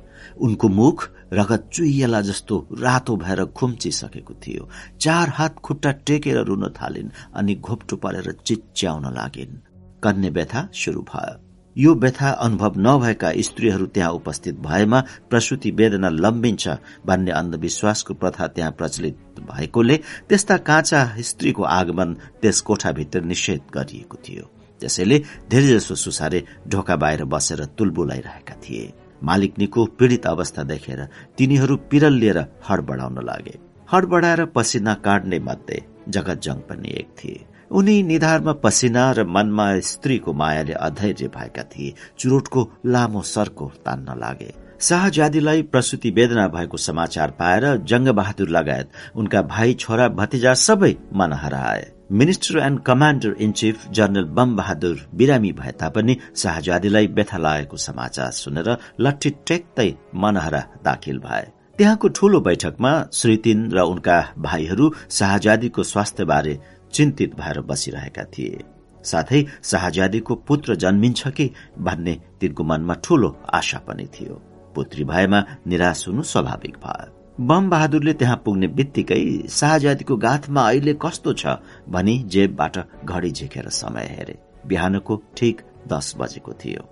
उनको 0.41 0.67
मुख 0.69 1.09
रगत 1.33 1.69
चुइला 1.73 2.21
जस्तो 2.21 2.57
रातो 2.81 3.15
भएर 3.17 3.43
खुम्चिसकेको 3.53 4.33
थियो। 4.33 4.69
चार 5.01 5.29
हात 5.29 5.59
खुट्टा 5.59 5.91
टेकेर 6.07 6.37
रुन 6.45 6.67
थालिन् 6.73 7.09
अनि 7.35 7.55
घोप्टो 7.55 7.95
परेर 7.95 8.31
चिच्याउन 8.45 9.05
लागिन्। 9.13 9.59
कन्ने 10.03 10.29
व्यथा 10.29 10.67
शुरू 10.73 11.01
भयो। 11.05 11.39
यो 11.75 11.93
व्यथा 11.95 12.29
अनुभव 12.29 12.73
नभएका 12.77 13.31
स्त्रीहरू 13.41 13.85
त्यहाँ 13.85 14.11
उपस्थित 14.13 14.59
भएमा 14.59 14.99
प्रसुति 15.29 15.71
वेदना 15.71 16.09
लम्बिन्छ 16.09 16.67
भन्ने 17.05 17.31
अन्धविश्वासको 17.31 18.13
प्रथा 18.13 18.47
त्यहाँ 18.47 18.71
प्रचलित 18.71 19.39
भएकोले 19.51 19.97
त्यस्ता 20.29 20.57
काँचा 20.57 21.05
स्त्रीको 21.21 21.63
आगमन 21.63 22.13
त्यस 22.41 22.61
कोठाभित्र 22.61 23.21
निषेध 23.23 23.61
गरिएको 23.73 24.17
थियो। 24.27 24.49
त्यसैले 24.81 25.21
धेरैजसो 25.51 25.95
सुसारे 25.95 26.43
ढोका 26.67 26.95
बाहिर 26.95 27.23
बसेर 27.25 27.65
तुलबुलाइरहेका 27.77 28.55
थिए। 28.63 28.91
मालिकनीको 29.23 29.85
पीड़ित 29.99 30.25
अवस्था 30.27 30.63
देखेर 30.63 31.07
तिनीहरू 31.37 31.75
पिरल 31.91 32.13
लिएर 32.13 32.39
हड 32.69 32.81
बढाउन 32.81 33.23
लागे। 33.25 33.57
हड 33.89 34.05
बढाएर 34.05 34.45
पसिना 34.45 34.93
काट्ने 35.05 35.39
मध्ये 35.39 35.81
जगत 36.09 36.41
जङ 36.43 36.57
पनि 36.69 36.89
एक 36.99 37.07
थिए। 37.19 37.45
उनी 37.71 38.01
निधारमा 38.03 38.53
पसिना 38.53 39.11
र 39.11 39.23
मनमा 39.25 39.67
स्त्रीको 39.81 40.33
मायाले 40.33 40.73
अधैर्य 40.79 41.27
भएका 41.27 41.63
थिए। 41.63 41.93
चुरोटको 42.19 42.69
लामो 42.85 43.21
सर्को 43.21 43.71
तान्न 43.85 44.19
लागे। 44.19 44.53
शाहजादीलाई 44.79 45.61
प्रसुति 45.63 46.09
वेदना 46.11 46.47
भएको 46.47 46.77
समाचार 46.77 47.31
पाएर 47.31 47.65
जंग 47.87 48.07
बहादुर 48.09 48.49
लगायत 48.49 48.89
उनका 49.15 49.41
भाइ 49.43 49.73
छोरा 49.73 50.07
भतिजा 50.09 50.53
सबै 50.59 50.93
मन 51.15 51.33
हराए 51.33 51.91
minister 52.11 52.57
and 52.59 52.80
commander 52.85 53.35
in 53.40 53.51
chief 53.51 53.88
general 53.91 54.25
Bam 54.38 54.56
Bahadur 54.56 54.99
बिरामी 55.17 55.51
भए 55.59 55.72
तापनि 55.80 56.15
शाहजादीलाई 56.35 57.07
व्यथा 57.09 57.38
लागेको 57.38 57.77
समाचार 57.77 58.32
सुनेर 58.33 58.69
लट्ठी 58.99 59.30
टेक्दै 59.48 59.90
मनहरा 60.23 60.61
दाखिल 60.85 61.19
भए 61.19 61.45
त्यहाँको 61.80 62.07
ठूलो 62.17 62.40
बैठकमा 62.48 62.91
श्री 63.14 63.38
तीन 63.45 63.72
र 63.72 63.88
उनका 63.93 64.19
भाइहरू 64.40 64.91
शाहजादीको 65.11 65.83
स्वास्थ्य 65.83 66.25
बारे 66.25 66.59
चिन्तित 66.93 67.35
भएर 67.40 67.61
बसिरहेका 67.72 68.23
थिए 68.33 68.61
साथै 69.03 69.43
शाहजादीको 69.72 70.35
पुत्र 70.48 70.75
जन्मिन्छ 70.83 71.27
कि 71.38 71.49
भन्ने 71.80 72.19
तिनको 72.40 72.64
मनमा 72.65 72.93
ठूलो 73.03 73.35
आशा 73.53 73.80
पनि 73.88 74.07
थियो 74.14 74.41
पुत्री 74.75 75.03
भएमा 75.06 75.43
निराश 75.67 76.07
हुनु 76.07 76.23
स्वाभाविक 76.32 76.77
भयो 76.85 77.22
बम 77.39 77.69
बहादुरले 77.69 78.13
त्यहाँ 78.13 78.41
पुग्ने 78.45 78.67
बित्तिकै 78.77 79.47
शाहजादीको 79.49 80.15
गाथमा 80.17 80.61
अहिले 80.61 80.93
कस्तो 81.01 81.33
छ 81.33 81.57
भनी 81.89 82.17
जेबबाट 82.29 82.77
घडी 83.05 83.31
झिकेर 83.31 83.69
समय 83.69 84.05
हेरे। 84.09 84.37
बिहानको 84.67 85.15
ठिक 85.37 85.61
दस 85.87 86.13
बजेको 86.19 86.53
थियो। 86.53 86.83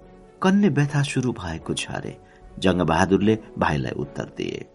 कन्ने 0.41 0.69
व्यथा 0.69 1.03
शुरू 1.03 1.31
भएको 1.31 1.73
छ 1.73 1.91
अरे 1.91 2.17
जङ्गबहादुरले 2.59 3.37
भाइलाई 3.57 3.93
उत्तर 4.01 4.33
दिए। 4.37 4.65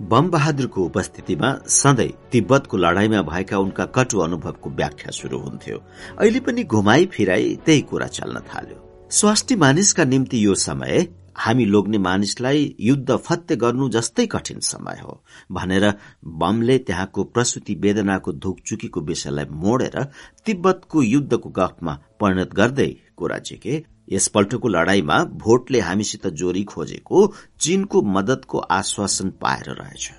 बम 0.00 0.30
बहादुरको 0.30 0.84
उपस्थितिमा 0.84 1.54
सधैँ 1.66 2.10
तिब्बतको 2.32 2.76
लडाईँमा 2.76 3.22
भएका 3.22 3.58
उनका 3.58 3.84
कटु 3.98 4.18
अनुभवको 4.20 4.70
व्याख्या 4.70 5.10
शुरू 5.10 5.38
हुन्थ्यो। 5.38 5.82
अहिले 6.18 6.40
पनि 6.40 6.64
घुमाई 6.64 7.06
फिराई 7.06 7.58
त्यही 7.66 7.82
कुरा 7.90 8.06
चल्न 8.06 8.40
थाल्यो। 8.48 9.08
स्वास्थ्य 9.10 9.56
मानिसका 9.56 10.04
निम्ति 10.04 10.44
यो 10.46 10.54
समय 10.54 11.06
हामी 11.38 11.64
लोग्ने 11.64 11.98
मानिसलाई 11.98 12.74
युद्ध 12.80 13.16
फत्ते 13.16 13.56
गर्नु 13.56 13.88
जस्तै 13.88 14.26
कठिन 14.26 14.60
समय 14.60 15.00
हो 15.02 15.22
भनेर 15.52 15.92
बमले 16.40 16.78
त्यहाँको 16.78 17.24
प्रसुति 17.24 17.74
वेदनाको 17.74 18.32
धुकचुकीको 18.32 19.00
विषयलाई 19.00 19.46
मोडेर 19.62 20.02
तिब्बतको 20.46 21.02
युद्धको 21.02 21.50
गफमा 21.50 21.94
परिणत 22.20 22.54
गर्दै 22.54 22.90
कुरा 23.16 23.38
झिके। 23.38 23.84
यसपल्टको 24.08 24.68
लड़ाईमा 24.68 25.16
भोटले 25.38 25.80
हामीसित 25.80 26.26
जोरी 26.40 26.64
खोजेको 26.64 27.26
चीनको 27.60 28.02
मदतको 28.02 28.58
आश्वासन 28.58 29.30
पाएर 29.42 29.70
रहेछ। 29.72 30.10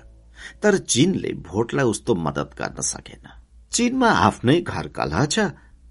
तर 0.62 0.78
चीनले 0.78 1.32
भोटलाई 1.48 1.84
उस्तो 1.84 2.14
मदत 2.14 2.54
गर्न 2.58 2.80
सकेन। 2.80 3.28
चीनमा 3.72 4.10
आफ्नै 4.26 4.60
घर 4.60 4.88
कलह 4.88 5.24
छ 5.26 5.50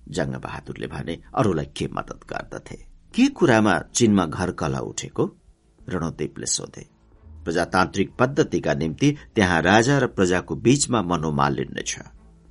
जंग 0.09 0.35
बहादुरले 0.35 0.87
भने 0.87 1.21
अरूलाई 1.35 1.65
के 1.77 1.87
मदत 1.93 2.19
गर्दथे? 2.29 2.88
के 3.13 3.27
कुरामा 3.27 3.79
चीनमा 3.93 4.25
घर 4.25 4.51
कलह 4.51 4.79
उठेको? 4.79 5.23
रणदेवले 5.89 6.45
सोधे। 6.45 6.85
प्रजातान्त्रिक 7.45 8.11
पद्धतिका 8.19 8.73
निम्ति 8.73 9.17
त्यहाँ 9.35 9.61
राजा 9.61 9.97
र 9.97 10.07
प्रजाको 10.07 10.55
बीचमा 10.55 11.01
मनोमालिन्य 11.01 11.81
छ। 11.81 11.99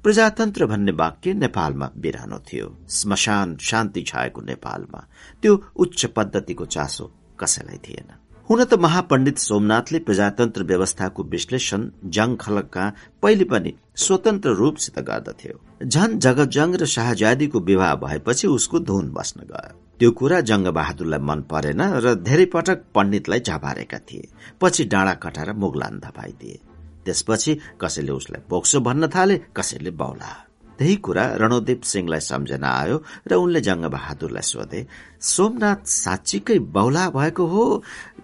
प्रजातन्त्र 0.04 0.66
भन्ने 0.66 0.92
वाक्य 0.92 1.34
नेपालमा 1.34 1.90
बिरानो 1.96 2.38
थियो। 2.38 2.76
श्मशान 2.90 3.56
शान्ति 3.56 4.02
छाएको 4.02 4.40
नेपालमा। 4.40 5.06
त्यो 5.42 5.62
उच्च 5.76 6.04
पद्धतिको 6.06 6.64
चासो 6.64 7.10
कसैलाई 7.40 7.78
थिएन। 7.78 8.10
हुन 8.50 8.64
त 8.64 8.74
महापण्डित 8.74 9.38
सोमनाथले 9.38 9.98
प्रजातन्त्र 9.98 10.62
व्यवस्थाको 10.64 11.22
विश्लेषण 11.22 11.90
जङ 12.04 12.36
खलकका 12.36 12.92
पहिले 13.22 13.44
पनि 13.44 13.74
स्वतन्त्र 13.96 14.50
रूपसित 14.50 14.98
गर्दथ्यो। 14.98 15.86
झन 15.86 16.18
जगजङ 16.18 16.74
र 16.74 16.86
शाहजादीको 16.86 17.60
विवाह 17.60 17.94
भएपछि 17.94 18.46
उसको 18.46 18.80
धुन 18.80 19.12
बस्न 19.12 19.40
गयो। 19.40 19.87
त्यो 19.98 20.10
कुरा 20.18 20.40
जङ्ग 20.48 20.66
बहादुरलाई 20.78 21.20
मन 21.28 21.40
परेन 21.50 21.80
र 22.04 22.14
धेरै 22.22 22.46
पटक 22.54 22.78
पण्डितलाई 22.94 23.40
झपारेका 23.40 23.98
थिए। 24.08 24.28
पछि 24.60 24.84
डाँडा 24.92 25.14
कटाएर 25.22 25.52
मुगलान 25.62 25.98
धपाइदिए 26.04 26.58
त्यसपछि 27.04 27.52
कसैले 27.80 28.12
उसलाई 28.12 28.42
बोक्सो 28.50 28.78
भन्न 28.86 29.08
थाले 29.14 29.36
कसैले 29.56 29.90
बौला। 29.90 30.30
त्यही 30.78 30.96
कुरा 31.02 31.24
रणोदेव 31.42 31.80
सिंहलाई 31.82 32.20
सम्झना 32.30 32.68
आयो 32.82 32.96
र 33.26 33.32
उनले 33.34 33.60
जङ्ग 33.68 33.84
बहादुरलाई 33.90 34.46
सोधे 34.46 34.80
सोमनाथ 35.18 35.80
साँच्चीकै 36.02 36.58
बौला 36.76 37.04
भएको 37.10 37.44
हो? 37.46 37.64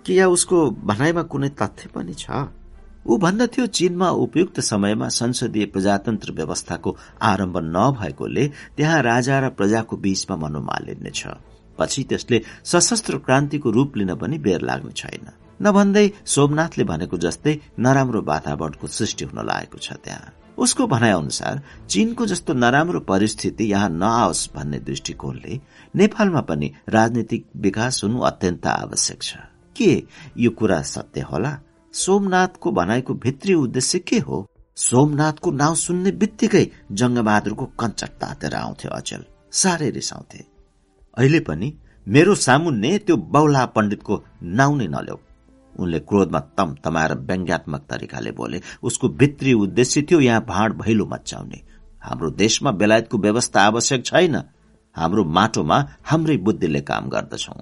कि 0.05 0.19
या 0.19 0.27
उसको 0.29 0.57
भनाइमा 0.87 1.23
कुनै 1.33 1.49
तथ्य 1.59 1.89
पनि 1.95 2.15
छ? 2.15 2.31
ऊ 3.07 3.19
भन्दथ्यो 3.19 3.67
चीनमा 3.67 4.09
उपयुक्त 4.25 4.61
समयमा 4.61 5.09
संसदीय 5.21 5.67
प्रजातन्त्र 5.75 6.33
व्यवस्थाको 6.39 6.97
आरम्भ 7.31 7.57
नभएकोले 7.77 8.45
त्यहाँ 8.77 9.03
राजा 9.03 9.39
र 9.41 9.49
प्रजाको 9.59 9.97
बीचमा 9.97 10.37
मनोमालिन्य 10.37 11.11
छ। 11.11 11.27
पछि 11.79 12.05
त्यसले 12.05 12.43
सशस्त्र 12.65 13.19
क्रान्तिको 13.19 13.71
रूप 13.71 13.97
लिन 13.97 14.15
पनि 14.15 14.39
बेर 14.39 14.61
लाग्ने 14.61 14.93
छैन। 14.93 15.27
नभन्दै 15.63 16.07
सोमनाथले 16.27 16.85
भनेको 16.85 17.17
जस्तै 17.17 17.59
नराम्रो 17.79 18.23
वातावरणको 18.23 18.87
सृष्टि 18.87 19.25
हुन 19.25 19.45
लागेको 19.47 19.79
छ 19.79 19.93
त्यहाँ। 20.05 20.33
उसको 20.59 20.87
भनाइ 20.87 21.11
अनुसार 21.11 21.63
चीनको 21.91 22.27
जस्तो 22.27 22.55
नराम्रो 22.55 23.01
परिस्थिति 23.01 23.65
यहाँ 23.65 23.89
नआओस् 23.91 24.51
भन्ने 24.55 24.79
दृष्टिकोणले 24.79 25.61
नेपालमा 25.95 26.41
पनि 26.41 26.71
राजनीतिक 26.89 27.47
विकास 27.57 28.01
हुनु 28.05 28.21
अत्यन्त 28.21 28.67
आवश्यक 28.67 29.23
छ। 29.23 29.35
के 29.77 29.93
यो 30.39 30.51
कुरा 30.51 30.81
सत्य 30.83 31.21
होला? 31.21 31.53
सोमनाथको 31.95 32.71
भनाइको 32.71 33.15
भित्री 33.15 33.55
उद्देश्य 33.55 33.99
के 33.99 34.19
हो? 34.19 34.47
सोमनाथको 34.77 35.51
नाउँ 35.51 35.75
सुन्ने 35.77 36.11
बित्तिकै 36.13 36.65
जङ्गबहादुरको 36.93 37.67
कञ्चट 37.81 38.11
तातेर 38.21 38.55
आउँथ्यो 38.55 38.91
अचल 38.91 39.25
साह्रै 39.53 39.91
रिसाउँथे। 39.91 40.54
अहिले 41.19 41.41
पनि 41.41 41.73
मेरो 42.07 42.35
सामुन्ने 42.35 42.99
त्यो 42.99 43.17
बौला 43.17 43.65
पण्डितको 43.67 44.23
नाउँ 44.43 44.77
नै 44.79 44.87
नल्याउ 44.87 45.19
उनले 45.79 45.99
क्रोधमा 45.99 46.41
तम 46.57 46.75
तमाएर 46.85 47.13
व्यङ्ग्यात्मक 47.29 47.83
तरिकाले 47.91 48.31
बोले 48.31 48.61
उसको 48.83 49.09
भित्री 49.09 49.53
उद्देश्य 49.55 50.03
थियो 50.03 50.21
यहाँ 50.21 50.45
भाँड 50.49 50.73
भैलो 50.83 51.07
मचाउने 51.07 51.61
हाम्रो 52.03 52.31
देशमा 52.31 52.71
बेलायतको 52.71 53.19
व्यवस्था 53.19 53.61
आवश्यक 53.63 54.05
छैन। 54.07 54.37
हाम्रो 54.97 55.25
माटोमा 55.25 55.79
हाम्रै 56.05 56.37
बुद्धिले 56.37 56.81
काम 56.81 57.09
गर्दछौ। 57.09 57.55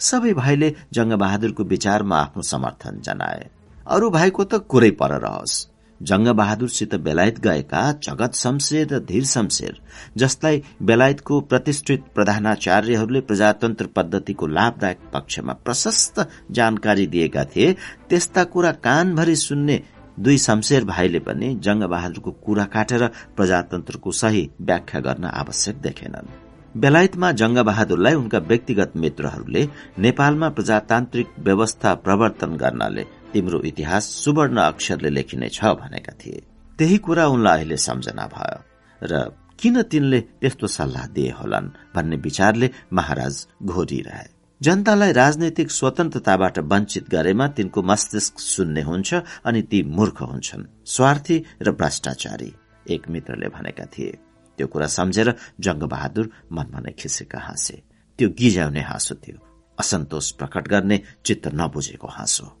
सबै 0.00 0.32
भाइले 0.32 0.68
जङ्गबहादुरको 0.92 1.62
विचारमा 1.64 2.16
आफ्नो 2.16 2.42
समर्थन 2.42 3.00
जनाए। 3.00 3.50
अरू 3.86 4.10
भाइको 4.10 4.44
त 4.44 4.54
कुरै 4.70 4.90
पर 4.90 5.12
रहोस्। 5.20 5.54
जङ्गबहादुरसित 6.02 6.94
बेलायत 6.94 7.38
गएका 7.40 7.80
जगत 8.04 8.34
शमशेर 8.34 8.94
र 8.94 8.98
धीर 9.08 9.24
शमशेर 9.24 9.80
जसलाई 10.18 10.62
बेलायतको 10.82 11.40
प्रतिष्ठित 11.40 12.04
प्रधानाचार्यहरूले 12.14 13.20
प्रजातन्त्र 13.20 13.86
पद्धतिको 13.96 14.46
लाभदायक 14.46 14.98
पक्षमा 15.12 15.52
प्रशस्त 15.64 16.26
जानकारी 16.50 17.06
दिएका 17.06 17.44
थिए 17.44 17.72
त्यस्ता 18.08 18.44
कुरा 18.44 18.72
कानभरि 18.86 19.36
सुन्ने 19.36 19.82
दुई 20.20 20.38
शमशेर 20.38 20.84
भाइले 20.84 21.18
पनि 21.18 21.54
जङ्गबहादुरको 21.64 22.30
कुरा 22.44 22.64
काटेर 22.74 23.06
प्रजातन्त्रको 23.36 24.12
सही 24.12 24.48
व्याख्या 24.60 25.00
गर्न 25.00 25.24
आवश्यक 25.24 25.80
देखेनन्। 25.80 26.32
बेलायतमा 26.80 27.30
जङ्गबहादुरलाई 27.32 28.14
उनका 28.14 28.38
व्यक्तिगत 28.38 28.92
मित्रहरूले 29.02 29.68
नेपालमा 29.98 30.48
प्रजातान्त्रिक 30.56 31.28
व्यवस्था 31.38 31.94
प्रवर्तन 32.04 32.56
गर्नले 32.56 33.04
तिम्रो 33.36 33.60
इतिहास 33.60 34.04
सुवर्ण 34.04 34.58
अक्षरले 34.60 35.10
लेखिनेछ 35.10 35.64
भनेका 35.64 36.12
थिए। 36.12 36.42
त्यही 36.78 36.98
कुरा 36.98 37.26
उनलाई 37.26 37.56
अहिले 37.56 37.76
सम्झना 37.76 38.26
भयो। 38.26 38.60
र 39.02 39.28
किन 39.60 39.82
तिनले 39.82 40.20
त्यस्तो 40.20 40.66
सल्लाह 40.66 41.06
दिए 41.06 41.30
होलान् 41.30 41.68
भन्ने 41.94 42.16
विचारले 42.16 42.70
महाराज 42.92 43.46
घोरिरहे। 43.62 44.28
जनतालाई 44.62 45.12
राजनैतिक 45.12 45.70
स्वतन्त्रताबाट 45.70 46.58
वञ्चित 46.58 47.08
गरेमा 47.10 47.46
तिनको 47.48 47.82
मस्तिष्क 47.82 48.40
शून्य 48.40 48.80
हुन्छ 48.80 49.14
अनि 49.44 49.62
ती 49.62 49.82
मूर्ख 49.82 50.22
हुन्छन् 50.22 50.64
स्वार्थी 50.86 51.44
र 51.62 51.72
भ्रष्टाचारी 51.72 52.52
एक 52.90 53.08
मित्रले 53.08 53.48
भनेका 53.48 53.84
थिए। 53.84 54.18
त्यो 54.58 54.66
कुरा 54.66 54.86
सम्झेर 54.86 55.34
जङ्गबहादुर 55.60 56.30
मनमा 56.52 56.80
नै 56.80 56.92
खिसेका 56.92 57.38
हाँसे। 57.38 57.82
त्यो 58.18 58.28
गिजाउने 58.28 58.80
हाँसो 58.80 59.14
थियो। 59.14 59.38
असन्तोष 59.78 60.30
प्रकट 60.30 60.68
गर्ने 60.68 61.02
चित्त 61.24 61.48
नबुझेको 61.54 62.08
हाँसो। 62.08 62.55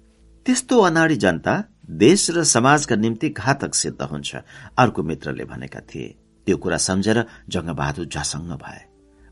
त्यस्तो 0.46 0.78
अनाडी 0.80 1.16
जनता 1.16 1.52
देश 1.90 2.30
र 2.30 2.42
समाजका 2.44 2.96
निम्ति 2.96 3.28
घातक 3.28 3.74
सिद्ध 3.74 4.02
हुन्छ 4.02 4.36
अर्को 4.78 5.02
मित्रले 5.02 5.44
भनेका 5.44 5.80
थिए। 5.80 6.14
त्यो 6.46 6.56
कुरा 6.56 6.76
सम्झेर 6.76 7.18
जङ्गबहादुर 7.50 8.06
झसङ्ग 8.06 8.52
भए। 8.54 8.80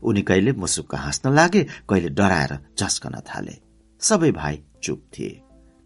उनी 0.03 0.21
कहिले 0.21 0.51
मुसुक्क 0.51 0.95
हाँस्न 0.95 1.31
लागे 1.33 1.63
कहिले 1.89 2.09
डराएर 2.09 2.53
झस्कन 2.79 3.15
थाले। 3.29 3.55
सबै 4.01 4.31
भाइ 4.31 4.59
चुप 4.83 5.03
थिए। 5.13 5.29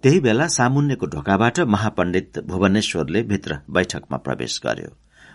त्यही 0.03 0.19
बेला 0.19 0.47
सामुन्यको 0.47 1.05
ढोकाबाट 1.05 1.59
महापण्डित 1.59 2.39
भुवनेश्वरले 2.49 3.21
भित्र 3.23 3.59
बैठकमा 3.69 4.17
प्रवेश 4.17 4.59
गर्यो। 4.65 4.91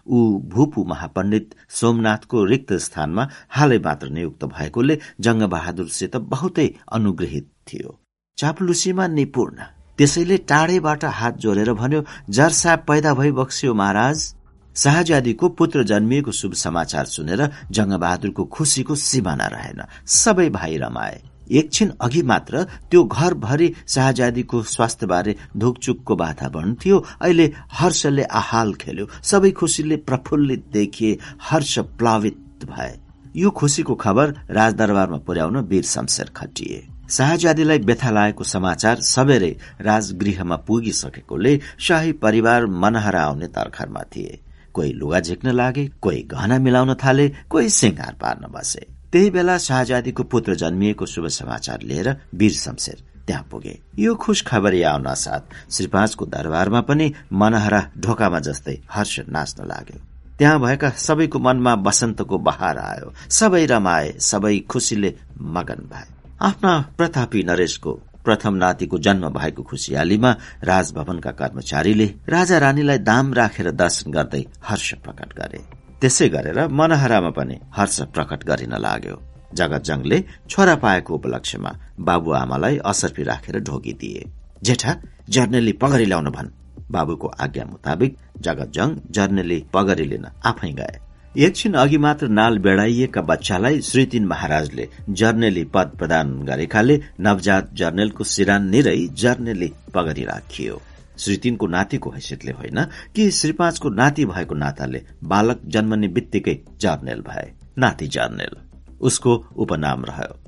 ऊ 0.07 0.19
भूपू 0.51 0.85
महापण्डित 0.85 1.55
सोमनाथको 1.71 2.45
रिक्त 2.45 2.73
स्थानमा 2.87 3.29
हालै 3.49 3.79
मात्र 3.79 4.09
नियुक्त 4.11 4.45
भएकोले 4.45 4.99
जङ्गबहादुरसित 5.21 6.17
बहुतै 6.17 6.69
अनुग्रहित 6.93 7.51
थियो। 7.69 8.01
चाप्लुसीमा 8.39 9.07
निपुण। 9.07 9.57
त्यसैले 9.99 10.37
टाढेबाट 10.37 11.05
हात 11.05 11.37
जोडेर 11.39 11.73
भन्यो 11.73 12.05
जर्सा 12.31 12.77
पैदा 12.77 13.15
भई 13.15 13.31
बक्स्यो 13.31 13.75
महाराज 13.75 14.35
शाहजादीको 14.77 15.49
पुत्र 15.49 15.83
जन्मिएको 15.85 16.33
शुभ 16.33 16.53
समाचार 16.53 17.05
सुनेर 17.07 17.43
जङ्गबहादुरको 17.71 18.45
खुसीको 18.45 18.95
सिमाना 18.95 19.47
रहेन। 19.47 19.83
सबै 20.07 20.49
भाइ 20.51 20.77
रमाए। 20.77 21.21
एकछिन 21.51 21.93
अघि 22.01 22.23
मात्र 22.23 22.63
त्यो 22.91 23.05
घरभरि 23.05 23.73
शाहजादीको 23.89 24.63
स्वास्थ्यबारे 24.63 25.37
धुकचुकको 25.57 26.17
वातावरण 26.17 26.75
थियो। 26.75 26.99
अहिले 27.23 27.47
हर्षले 27.73 28.23
आहाल 28.23 28.75
खेल्यो। 28.75 29.07
सबै 29.23 29.51
खुसीले 29.51 29.97
प्रफुल्लित 29.97 30.65
देखिए 30.73 31.19
हर्ष 31.43 31.79
प्लावित 31.79 32.67
भए। 32.67 32.93
यो 33.37 33.51
खुसीको 33.51 33.95
खबर 33.95 34.35
राजदरबारमा 34.51 35.19
पुर्याउन 35.19 35.57
वीर 35.57 35.85
शमशेर 35.85 36.31
खटिए। 36.37 36.94
शाहजादीलाई 37.11 37.79
व्यथा 37.79 38.11
लागेको 38.11 38.45
समाचार 38.45 39.01
सबेरै 39.05 39.51
राजगृहमा 39.81 40.57
पुगिसकेकोले 40.67 41.59
शाही 41.79 42.13
परिवार 42.25 42.67
मनहरा 42.67 43.23
आउने 43.23 43.47
तर्खरमा 43.49 44.03
थिए। 44.13 44.39
कोही 44.75 44.93
लुगा 44.93 45.21
झिक्न 45.21 45.53
लागे 45.53 45.87
कोही 46.03 46.23
गहना 46.31 46.59
मिलाउन 46.59 46.95
थाले 46.95 47.29
कोही 47.51 47.69
सिंगार 47.71 48.15
पार्न 48.21 48.53
बसे। 48.53 48.87
त्यही 49.13 49.31
बेला 49.31 49.59
शाहजादीको 49.59 50.23
पुत्र 50.25 50.55
जन्मिएको 50.55 51.07
शुभ 51.07 51.27
समाचार 51.31 51.83
लिएर 51.83 52.09
वीर 52.35 52.53
शमशेर 52.53 53.03
त्यहाँ 53.27 53.47
पुगे। 53.51 53.79
यो 53.99 54.15
खुश 54.15 54.43
खबरी 54.47 54.83
आउन 54.83 55.13
साथ 55.15 55.73
श्री 55.73 55.87
पाँचको 55.87 56.27
दरबारमा 56.27 56.81
पनि 56.81 57.13
मनहरा 57.33 57.81
ढोकामा 57.99 58.41
जस्तै 58.41 58.81
हर्ष 58.91 59.21
नाच्न 59.29 59.67
लाग्यो। 59.67 60.01
त्यहाँ 60.39 60.61
भएका 60.61 60.91
सबैको 60.99 61.39
मनमा 61.39 61.75
बसन्तको 61.77 62.39
बहार 62.39 62.79
आयो। 62.79 63.13
सबै 63.31 63.65
रमाए 63.67 64.13
सबै 64.21 64.59
खुसीले 64.69 65.15
मगन 65.41 65.89
भए। 65.93 66.14
आफ्ना 66.45 66.73
प्रतापी 66.99 67.43
नरेशको 67.43 67.93
प्रथम 68.25 68.55
नातिको 68.55 68.99
जन्म 68.99 69.29
भएको 69.29 69.63
खुसियालीमा 69.63 70.31
राजभवनका 70.65 71.31
कर्मचारीले 71.31 72.07
राजा 72.29 72.59
रानीलाई 72.59 72.99
दाम 73.01 73.33
राखेर 73.35 73.71
दर्शन 73.73 74.11
गर्दै 74.13 74.43
हर्ष 74.69 74.89
प्रकट 75.05 75.31
गरे। 75.39 75.61
त्यसै 76.01 76.29
गरेर 76.29 76.59
मनहरामा 76.81 77.31
पनि 77.39 77.57
हर्ष 77.77 78.01
प्रकट 78.15 78.45
गरिन 78.45 78.75
लाग्यो। 78.87 79.17
जगत 79.55 79.83
जंगले 79.83 80.19
छोरा 80.51 80.75
पाएको 80.85 81.15
उपलक्ष्यमा 81.15 81.73
बाबुआमालाई 82.01 82.77
असर्फी 82.85 83.23
राखेर 83.23 83.59
ढोगिदिए 83.61 84.29
जेठा 84.63 84.93
जर्नेली 85.31 85.73
पगरी 85.83 86.05
ल्याउन 86.05 86.29
भन्। 86.37 86.55
बाबुको 86.91 87.29
आज्ञा 87.41 87.65
मुताबिक 87.65 88.19
जगत 88.41 88.73
जंग 88.77 89.01
जर्नेली 89.11 89.59
पगरी 89.75 90.05
लिन 90.05 90.27
आफै 90.45 90.73
गए। 90.73 90.95
एकछिन 91.37 91.75
अघि 91.75 91.99
मात्र 91.99 92.27
नाल 92.29 92.59
बेडाइएका 92.65 93.21
बच्चालाई 93.21 93.81
श्री 93.83 94.05
तीन 94.07 94.25
महाराजले 94.27 94.87
जर्नेली 95.11 95.65
पद 95.75 95.91
प्रदान 95.99 96.29
गरेकाले 96.47 96.99
नवजात 97.21 97.71
जर्नेलको 97.75 98.25
सिरान 98.25 98.69
निरै 98.71 98.97
जर्नेली 99.23 99.71
पगरी 99.95 100.25
राखियो। 100.25 100.81
श्री 101.19 101.37
तीनको 101.37 101.67
नातिको 101.67 102.11
हैसियतले 102.11 102.53
होइन 102.53 102.79
कि 103.17 103.31
श्री 103.31 103.53
पाँचको 103.53 103.91
नाति 103.91 104.25
भएको 104.25 104.55
नाताले 104.55 105.01
बालक 105.25 105.63
जन्मने 105.75 106.09
बित्तिकै 106.09 106.55
जर्नेल 106.81 107.21
भए 107.29 107.51
नाति 107.79 108.07
जर्नेल। 108.17 108.55
उसको 109.01 109.35
उपनाम 109.57 110.05
रह्यो। 110.05 110.39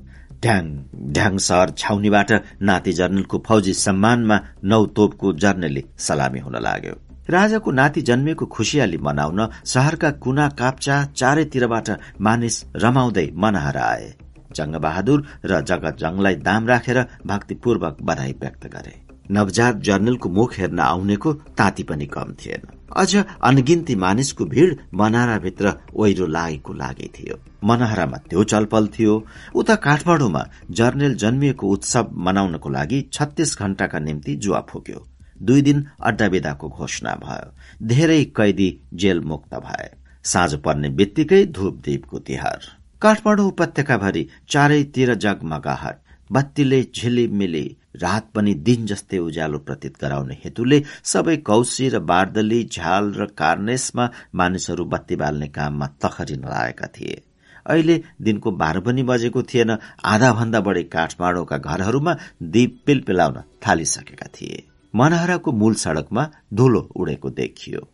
ढ्याङ 0.43 0.71
ढ्याङ 1.13 1.37
सहर 1.47 1.73
छाउनीबाट 1.77 2.31
नाति 2.61 2.93
जर्नेलको 2.93 3.43
फौजी 3.47 3.73
सम्मानमा 3.75 4.39
नौ 4.63 4.85
तोपको 4.95 5.33
जर्नेली 5.43 5.83
सलामी 5.99 6.39
हुन 6.39 6.55
लाग्यो। 6.61 6.95
राजाको 7.29 7.71
नाति 7.71 8.01
जन्मेको 8.01 8.45
खुसियाली 8.45 8.97
मनाउन 8.97 9.49
शहरका 9.65 10.11
कुना 10.11 10.47
काप्चा 10.49 11.03
चारैतिरबाट 11.15 11.89
मानिस 12.21 12.63
रमाउँदै 12.75 13.31
मनहरा 13.35 13.85
आए। 13.85 14.13
जङ्गबहादुर 14.55 15.25
र 15.45 15.61
जगत 15.61 15.97
जङलाई 15.99 16.35
दाम 16.35 16.67
राखेर 16.67 16.99
भक्तिपूर्वक 17.25 17.97
बधाई 18.01 18.31
व्यक्त 18.41 18.65
गरे। 18.67 18.95
नवजात 19.31 19.75
जर्नलको 19.75 20.29
मुख 20.29 20.53
हेर्न 20.59 20.79
आउनेको 20.79 21.33
ताती 21.33 21.83
पनि 21.83 22.05
कम 22.05 22.33
थिएन। 22.39 22.61
अझ 22.95 23.15
अनगिन्ती 23.43 23.95
मानिसको 23.95 24.45
भीड़ 24.45 24.73
मनहराभित्र 24.93 25.73
ओहिरो 25.95 26.27
लागेको 26.27 26.73
लागे 26.73 27.09
थियो। 27.19 27.35
मनहरामा 27.63 28.17
त्यो 28.29 28.43
चलपल 28.43 28.87
थियो। 28.87 29.27
उता 29.55 29.75
काठमाडौँमा 29.75 30.47
जर्नेल 30.71 31.15
जन्मिएको 31.15 31.67
उत्सव 31.67 32.09
मनाउनको 32.17 32.69
लागि 32.69 33.01
छत्तीस 33.13 33.57
घण्टाका 33.59 33.99
निम्ति 33.99 34.35
जुवा 34.35 34.61
फुक्यो। 34.69 35.05
दुई 35.41 35.61
दिन 35.61 35.85
अड्डा 36.01 36.25
विदाको 36.27 36.69
घोषणा 36.69 37.15
भयो। 37.23 37.87
धेरै 37.87 38.23
कैदी 38.37 38.69
जेल 38.93 39.19
मुक्त 39.23 39.55
भए। 39.55 39.89
साँझ 40.25 40.53
पर्ने 40.55 40.89
बित्तिकै 40.89 41.43
धूपदीपको 41.45 42.19
तिहार। 42.19 42.61
काठमाडौँ 43.01 43.47
उपत्यकाभरि 43.47 44.27
चारैतिर 44.49 45.13
जगमगाहट। 45.15 45.97
बत्तीले 46.29 46.81
झिलिमिली 46.95 47.65
रात 47.95 48.25
पनि 48.35 48.53
दिन 48.67 48.85
जस्तै 48.85 49.17
उज्यालो 49.17 49.59
प्रतीत 49.59 49.93
गराउने 50.01 50.37
हेतुले 50.43 50.81
सबै 51.03 51.35
कौशी 51.47 51.87
र 51.89 51.99
बार्दली 52.03 52.63
झ्याल 52.65 53.13
र 53.13 53.25
कार्नेसमा 53.37 54.09
मानिसहरू 54.35 54.85
बत्ती 54.85 55.15
बाल्ने 55.15 55.47
काममा 55.47 55.87
तखरिन 56.03 56.43
लागेका 56.45 56.87
थिए। 56.87 57.21
अहिले 57.65 57.95
दिनको 58.21 58.51
बाह्र 58.53 58.79
पनि 58.79 59.03
बजेको 59.03 59.43
थिएन 59.43 59.77
आधा 60.05 60.31
भन्दा 60.33 60.59
बढी 60.59 60.83
काठमाडौँका 60.93 61.57
घरहरूमा 61.57 62.17
दीप 62.43 62.79
पिलपिलाउन 62.85 63.41
थालिसकेका 63.67 64.27
थिए। 64.35 64.63
मनहराको 64.97 65.51
मूल 65.51 65.73
सड़कमा 65.75 66.29
धुलो 66.53 66.81
उडेको 66.95 67.29
देखियो। 67.39 67.87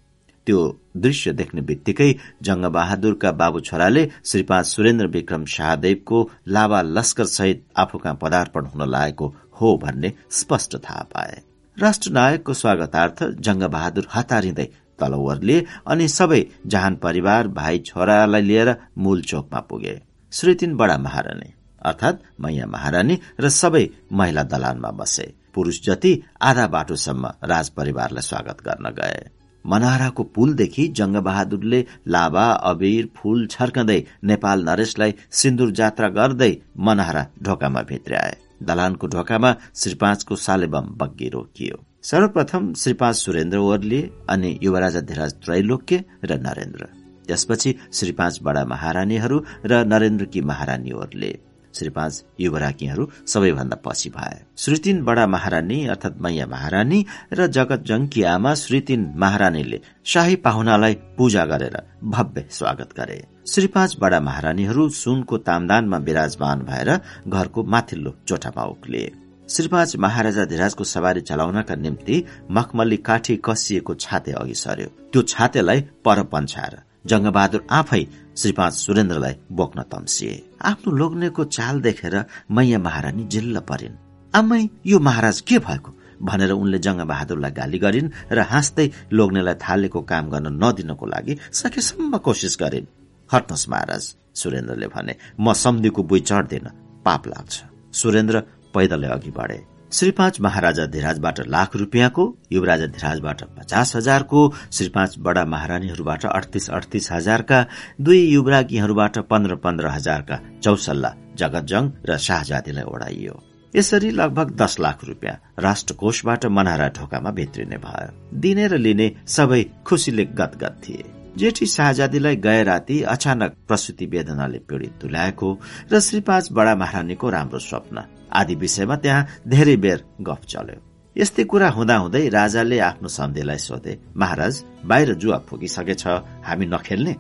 त्यो 0.48 0.60
दृश्य 0.98 1.32
देख्ने 1.34 1.62
बित्तिकै 1.62 2.10
जंगबहादुरका 2.44 3.32
बाबु 3.32 3.60
छोराले 3.60 4.04
श्री 4.26 4.42
पाँच 4.44 4.66
सुरेन्द्र 4.66 5.08
विक्रम 5.08 5.46
शाहदेवको 5.54 6.30
लावा 6.48 6.82
लस्कर 6.82 7.26
सहित 7.28 7.64
आफू 7.78 7.98
कहाँ 7.98 8.18
पदार्पण 8.22 8.66
हुन 8.66 8.90
लागेको 8.90 9.34
हो 9.62 9.76
भन्ने 9.84 10.14
स्पष्ट 10.32 10.76
थाहा 10.86 11.04
पाए। 11.14 11.42
राष्ट्रनायकको 11.78 12.54
स्वागतार्थ 12.54 13.24
जङ्गबहादुर 13.40 14.08
हतारिँदै 14.14 14.66
तल 15.00 15.14
ओर्लिए 15.16 15.66
अनि 15.88 16.08
सबै 16.08 16.42
जहान 16.68 16.96
परिवार 17.04 17.48
भाइ 17.60 17.80
छोरालाई 17.88 18.42
लिएर 18.42 18.76
मूल 18.98 19.22
चोकमा 19.22 19.60
पुगे। 19.70 19.96
श्रीतिन 20.34 20.76
बडा 20.78 20.98
महारानी 20.98 21.54
अर्थात 21.82 22.22
मैया 22.42 22.66
महारानी 22.68 23.20
र 23.40 23.50
सबै 23.52 23.88
महिला 24.12 24.44
दलानमा 24.44 24.92
बसे। 25.00 25.26
पुरूष 25.54 25.82
जति 25.86 26.12
आधा 26.42 26.68
बाटोसम्म 26.68 27.32
राज 27.44 27.70
परिवारलाई 27.70 28.22
स्वागत 28.22 28.62
गर्न 28.66 28.90
गए। 29.00 29.30
मनहराको 29.66 30.24
पुलदेखि 30.36 30.88
जङ्गबहादुरले 30.98 31.86
लाभा 32.08 32.46
अबिर 32.72 33.10
फूल 33.18 33.46
छर्कँदै 33.48 34.00
नेपाल 34.24 34.64
नरेशलाई 34.70 35.14
सिन्दुर 35.32 35.72
जात्रा 35.72 36.10
गर्दै 36.18 36.52
मनहरा 36.80 37.26
ढोकामा 37.44 37.82
भित्र्याए। 37.90 38.36
दलानको 38.64 39.08
ढोकामा 39.08 39.56
श्री 39.76 39.94
पाँचको 39.96 40.36
सालेबम 40.38 40.90
बग्गी 41.00 41.30
रोकियो। 41.30 41.78
सर्वप्रथम 42.04 42.74
श्री 42.74 42.94
पाँच 42.94 43.16
सुरेन्द्र 43.16 43.58
ओर्लिए 43.60 44.10
अनि 44.30 44.60
युवराजा 44.64 45.02
धिराज 45.02 45.34
त्रैलोक्य 45.46 46.04
र 46.26 46.40
नरेन्द्र। 46.40 46.88
त्यसपछि 47.28 47.76
श्री 47.94 48.12
पाँच 48.12 48.40
बडा 48.44 48.66
महारानीहरू 48.66 49.44
र 49.66 49.84
नरेन्द्रकी 49.86 50.42
महारानी 50.44 50.92
ओर्लिए 50.94 51.40
श्री 51.76 51.90
पाँच 51.90 52.24
युवराकीहरू 52.40 53.08
सबैभन्दा 53.28 53.78
पछि 53.86 54.10
भए। 54.10 54.38
श्रीतिन 54.58 55.04
बडा 55.06 55.26
महारानी 55.28 55.86
अर्थात 55.88 56.18
मैया 56.22 56.46
महारानी 56.48 57.06
र 57.34 57.48
जगत 57.50 57.84
जङ्की 57.88 58.24
आमा 58.34 58.54
श्रीतिन 58.56 59.12
महारानीले 59.18 59.82
शाही 60.06 60.36
पाहुनालाई 60.46 60.94
पूजा 61.18 61.46
गरेर 61.46 61.78
भव्य 62.06 62.46
स्वागत 62.52 62.94
गरे। 62.98 63.22
श्री 63.48 63.68
पाँच 63.68 63.98
बडा 64.02 64.20
महारानीहरू 64.20 64.88
सुनको 64.92 65.38
तामदानमा 65.40 65.98
विराजमान 66.08 66.60
भएर 66.66 66.90
घरको 67.28 67.64
माथिल्लो 67.66 68.16
चोठामा 68.28 68.64
उक्लिए 68.66 69.12
श्री 69.50 69.68
पाँच 69.68 69.96
महाराजा 69.98 70.46
धिराजको 70.46 70.84
सवारी 70.84 71.22
चलाउनका 71.22 71.76
निम्ति 71.76 72.24
मखमली 72.52 72.98
काठी 73.00 73.36
कसिएको 73.46 73.94
छाते 73.96 74.32
अघि 74.32 74.54
सर्यो। 74.56 74.88
त्यो 75.12 75.22
छातेलाई 75.24 75.82
पर 76.06 76.24
पन्छाएर 76.34 76.78
जङ्गबहादुर 77.06 77.66
आफै 77.72 78.04
श्री 78.38 78.52
पाँच 78.52 78.74
सुरेन्द्रलाई 78.74 79.36
बोक्न 79.52 79.82
तम्सिए। 79.94 80.34
आफ्नो 80.66 80.92
लोग्नेको 80.92 81.44
चाल 81.46 81.82
देखेर 81.82 82.16
मैया 82.52 82.80
महारानी 82.80 83.24
जिल्ल 83.30 83.60
परिन्। 83.70 83.98
आमै 84.34 84.62
यो 84.86 85.00
महाराज 85.00 85.42
के 85.42 85.60
भएको 85.60 85.92
भनेर 86.22 86.52
उनले 86.52 86.80
जङ्ग 86.80 87.02
बहादुरलाई 87.06 87.52
गाली 87.52 87.80
गरिन् 87.80 88.10
र 88.32 88.40
हाँस्दै 88.42 88.90
लोग्नेलाई 89.14 89.56
थालेको 89.62 90.02
काम 90.02 90.30
गर्न 90.34 90.48
नदिनको 90.64 91.06
लागि 91.06 91.38
सकेसम्म 91.54 92.18
कोसिस 92.18 92.58
गरिन्। 92.62 92.90
हट्नुहोस् 93.30 93.70
महाराज 93.70 94.04
सुरेन्द्रले 94.34 94.88
भने 94.88 95.14
म 95.40 95.54
सम्धिको 95.54 96.02
बुई 96.04 96.20
चढ्दिन 96.30 96.66
पाप 97.06 97.28
लाग्छ 97.28 97.54
सुरेन्द्र 97.94 98.40
पैदलै 98.74 99.10
अघि 99.14 99.32
बढे। 99.38 99.60
श्री 99.94 100.12
पाँच 100.12 100.40
महाराजा 100.42 100.86
धिराजबाट 100.86 101.40
लाख 101.48 101.76
रुपियाँको 101.76 102.24
युवराजा 102.52 102.86
धिराजबाट 102.86 103.42
पचास 103.58 103.96
हजारको 103.96 104.40
श्री 104.72 104.88
पाँच 104.90 105.16
बडा 105.20 105.44
महारानीहरूबाट 105.46 106.26
अडतिस 106.26 106.70
अडतिस 106.70 107.12
हजारका 107.12 107.62
दुई 108.02 108.22
युवरागीहरूबाट 108.26 109.18
पन्ध्र 109.30 109.56
पन्ध्र 109.56 109.88
हजारका 109.88 110.40
चौसल्ला 110.64 111.14
जगतजङ 111.38 111.90
र 112.10 112.18
शाहजादीलाई 112.18 112.84
ओडाइयो। 112.84 113.40
यसरी 113.74 114.10
लगभग 114.12 114.56
दस 114.62 114.80
लाख 114.80 115.04
रुपियाँ 115.06 115.36
राष्ट्रकोषबाट 115.60 116.46
मनहरा 116.46 116.88
ढोकामा 116.98 117.32
भित्रिने 117.32 117.78
भयो। 117.78 118.40
दिने 118.40 118.68
र 118.68 118.78
लिने 118.78 119.12
सबै 119.28 119.64
खुसीले 119.86 120.26
गदगद 120.40 120.82
थिए। 120.88 121.04
जेठी 121.38 121.66
शाहजादीलाई 121.66 122.36
गए 122.36 122.64
राति 122.64 123.02
अचानक 123.14 123.56
प्रसुति 123.68 124.06
वेदनाले 124.06 124.60
पीड़ित 124.70 124.98
तुल्याएको 125.02 125.58
र 125.94 126.00
श्री 126.00 126.20
पाँच 126.22 126.52
बडा 126.52 126.76
महारानीको 126.76 127.30
राम्रो 127.30 127.60
स्वप्न 127.60 128.06
आदि 128.34 128.56
विषयमा 128.56 128.96
त्यहाँ 128.96 129.28
धेरै 129.48 129.76
बेर 129.78 130.00
गफ 130.22 130.46
चल्यो। 130.46 130.80
यस्तै 131.16 131.44
कुरा 131.44 131.70
हुँदाहुँदै 131.70 132.28
राजाले 132.30 132.80
आफ्नो 132.80 133.10
सन्देहलाई 133.10 133.58
सोधे 133.58 133.94
महाराज 134.18 134.64
बाहिर 134.86 135.14
जुवा 135.14 135.38
फुकिसकेछ 135.48 136.04
हामी 136.48 136.66
नखेल्ने? 136.66 137.16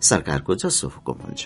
सरकारको 0.00 0.54
जसो 0.54 0.88
हुकुम 0.88 1.18
हुन्छ 1.24 1.42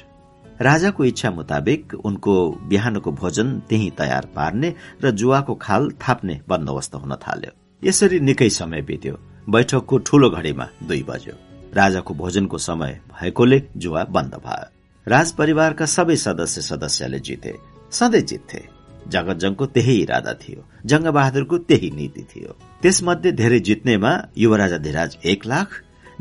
राजाको 0.61 1.05
इच्छा 1.05 1.31
मुताबिक 1.31 1.95
उनको 2.05 2.35
बिहानको 2.69 3.11
भोजन 3.13 3.49
त्यही 3.69 3.91
तयार 3.91 4.27
पार्ने 4.37 4.75
र 5.05 5.11
जुवाको 5.11 5.55
खाल 5.55 5.91
थाप्ने 6.01 6.41
बन्दोबस्त 6.49 6.95
हुन 6.95 7.15
थाल्यो। 7.17 7.53
यसरी 7.83 8.21
निकै 8.21 8.49
समय 8.51 8.83
बित्यो। 8.83 9.15
बैठकको 9.51 9.99
ठूलो 9.99 10.31
घड़ीमा 10.31 10.67
दुई 10.89 11.03
बज्यो। 11.03 11.35
राजाको 11.77 12.15
भोजनको 12.15 12.59
समय 12.59 13.01
भएकोले 13.13 13.63
जुवा 13.77 14.05
बन्द 14.05 14.35
भयो। 14.47 14.67
राज 15.07 15.33
परिवारका 15.33 15.87
सबै 15.87 16.17
सदस्य 16.17 16.63
सदस्यले 16.63 17.19
जिते। 17.21 17.53
सधैँ 17.93 18.21
जित्थे। 18.23 18.76
जगतजङको 19.11 19.67
त्यही 19.67 19.95
इरादा 20.03 20.33
थियो। 20.35 20.61
जङ्गबहादुरको 20.87 21.59
त्यही 21.59 21.91
नीति 21.91 22.23
थियो। 22.23 22.51
त्यसमध्ये 22.83 23.33
धेरै 23.33 23.61
जित्नेमा 23.61 24.13
युवराज 24.39 24.73
अधिराज 24.73 25.19
एक 25.25 25.47
लाख 25.47 25.69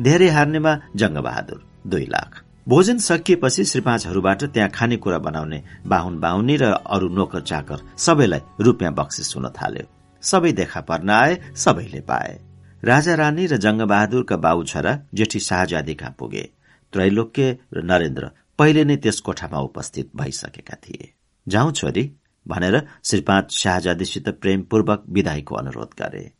धेरै 0.02 0.30
हार्नेमा 0.30 0.74
जङ्गबहादुर 0.96 1.60
दुई 1.88 2.06
लाख। 2.06 2.44
भोजन 2.68 2.98
सकिएपछि 2.98 3.66
श्री 3.66 3.82
पाँचहरूबाट 3.82 4.44
त्यहाँ 4.44 4.70
खानेकुरा 4.70 5.18
बनाउने 5.18 5.64
बाहुन 5.88 6.20
बाहुनी 6.20 6.56
र 6.58 6.66
अरू 6.66 7.08
नोकर 7.10 7.42
चाकर 7.42 7.80
सबैलाई 7.98 8.42
रुपियाँ 8.60 8.94
बक्सिस 8.94 9.36
हुन 9.36 9.50
थाल्यो। 9.50 9.86
सबै 10.24 10.52
देखा 10.52 10.82
पर्न 10.82 11.10
आए 11.10 11.34
सबैले 11.56 12.02
पाए। 12.02 12.34
राजा 12.84 13.14
रानी 13.16 13.46
र 13.46 13.58
जङ्गबहादुरका 13.58 14.38
बाबु 14.38 14.64
छोरा 14.64 15.00
जेठी 15.14 15.40
शाहजादी 15.40 15.94
कहाँ 15.94 16.16
पुगे? 16.20 16.50
त्रैलोक्य 16.94 17.58
र 17.74 17.84
नरेन्द्र 17.84 18.30
पहिले 18.60 18.84
नै 18.84 18.96
त्यस 18.96 19.20
कोठामा 19.20 19.60
उपस्थित 19.60 20.12
भइसकेका 20.16 20.76
थिए। 20.76 21.14
जाउँ 21.48 21.72
छोरी 21.72 22.04
भनेर 22.48 22.88
श्री 23.04 23.22
पाँच 23.22 23.52
शाहजादीसित 23.52 24.30
प्रेमपूर्वक 24.30 25.04
विदाईको 25.10 25.56
अनुरोध 25.56 25.90
गरे। 26.00 26.32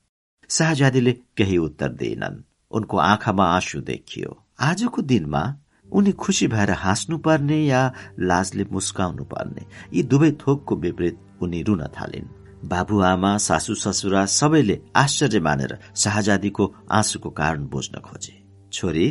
शाहजादीले 0.50 1.11
केही 1.11 1.58
उत्तर 1.58 1.90
दिएनन्। 1.90 2.43
उनको 2.72 2.98
आँखामा 2.98 3.45
आँसु 3.45 3.82
देखियो। 3.82 4.45
आजको 4.59 5.01
दिनमा 5.01 5.56
उनी 5.93 6.11
खुशी 6.11 6.48
भएर 6.48 6.72
हाँस्नु 6.72 7.17
पर्ने 7.17 7.66
या 7.66 7.93
लाजले 8.19 8.66
मुस्काउनु 8.72 9.24
पर्ने 9.24 9.66
यी 9.93 10.03
दुवै 10.03 10.32
थोकको 10.32 10.75
विपरीत 10.75 11.19
उनी 11.42 11.64
रुन 11.64 11.88
थालिन्। 11.88 12.67
बाबुआमा 12.67 13.38
सासू 13.38 13.75
ससुरा 13.75 14.25
सबैले 14.25 14.82
आश्चर्य 14.95 15.40
मानेर 15.40 15.77
शाहजादीको 15.95 16.75
आँसुको 16.92 17.30
कारण 17.30 17.67
बुझ्न 17.67 18.00
खोजे। 18.00 18.43
छोरी 18.74 19.09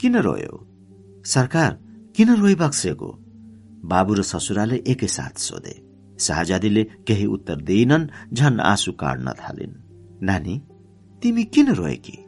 किन 0.00 0.16
रोयो? 0.16 0.66
सरकार 1.24 1.78
किन 2.16 2.34
रोइ 2.34 2.54
बक्सेको 2.54 3.18
बाबु 3.84 4.14
र 4.14 4.22
ससुराले 4.22 4.76
एकैसाथ 4.86 5.38
सोधे। 5.38 5.91
शाहजादीले 6.24 6.84
केही 7.06 7.26
उत्तर 7.36 7.56
दिइनन् 7.68 8.06
झन् 8.32 8.60
आँसु 8.62 8.92
काट्न 9.02 9.32
थालिन्। 9.40 9.80
नानी 10.26 10.60
तिमी 11.22 11.44
किन 11.54 11.72
रोएकी 11.74 12.18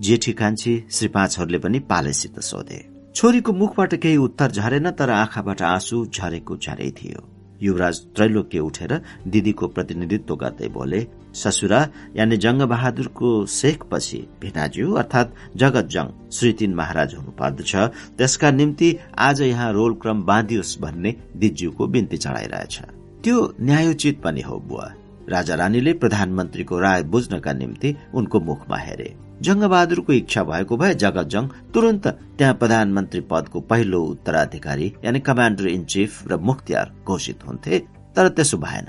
जेठी 0.00 0.32
कान्छी 0.32 0.72
श्री 0.90 1.08
पाँचहरूले 1.14 1.58
पनि 1.58 1.78
पालेसित 1.90 2.38
सोधे। 2.42 2.84
छोरीको 3.16 3.52
मुखबाट 3.52 3.94
केही 4.02 4.16
उत्तर 4.18 4.50
झरेन 4.50 4.90
तर 4.98 5.10
आँखाबाट 5.12 5.62
आँसु 5.64 6.06
झरेको 6.06 6.56
झरै 6.56 6.90
थियो। 6.98 7.28
युवराज 7.62 7.98
त्रैलोक्य 8.16 8.58
उठेर 8.58 8.92
दिदीको 9.28 9.66
प्रतिनिधित्व 9.68 10.34
गर्दै 10.42 10.68
बोले 10.76 11.00
ससुरा 11.36 11.80
यानि 12.16 12.36
जङ्ग 12.36 12.62
बहादुरको 12.72 13.30
शेखपछि 13.54 14.18
भिनाज्यू 14.42 14.92
अर्थात 15.02 15.34
जगत 15.62 15.88
जङ 15.94 16.06
श्री 16.32 16.52
तीन 16.60 16.74
महाराज 16.74 17.14
हुनु 17.14 17.30
पर्दछ 17.40 17.74
त्यसका 18.18 18.50
निम्ति 18.50 18.88
आज 19.18 19.42
यहाँ 19.42 19.72
रोल 19.72 19.94
क्रम 20.02 20.22
बाँधियोस् 20.32 20.78
भन्ने 20.80 21.14
दिज्यूको 21.36 21.86
बिन्ती 21.86 22.16
चढाइरहेछ। 22.16 22.80
त्यो 23.24 23.54
न्यायोचित 23.60 24.20
पनि 24.22 24.40
हो 24.40 24.58
बुवा। 24.58 24.92
राजा 25.28 25.54
रानीले 25.54 25.92
प्रधानमन्त्रीको 25.92 26.78
राय 26.78 27.02
बुझ्नका 27.02 27.52
निम्ति 27.52 27.96
उनको 28.14 28.40
मुखमा 28.40 28.76
हेरे। 28.76 29.14
जङ्गबहादुरको 29.42 30.12
इच्छा 30.12 30.42
भएको 30.44 30.76
भए 30.76 30.94
जगतजङ 30.94 31.46
तुरन्त 31.74 32.06
त्यहाँ 32.38 32.54
प्रधानमन्त्री 32.54 33.20
पदको 33.30 33.60
पहिलो 33.60 34.02
उत्तराधिकारी 34.04 34.92
यानि 35.04 35.20
कमान्डर 35.20 35.66
इन 35.66 35.84
चिफ 35.84 36.22
र 36.30 36.36
मुख्तियार 36.38 36.92
घोषित 37.06 37.46
हुन्थे 37.46 37.78
तर 38.16 38.28
त्यसो 38.28 38.58
भएन। 38.58 38.88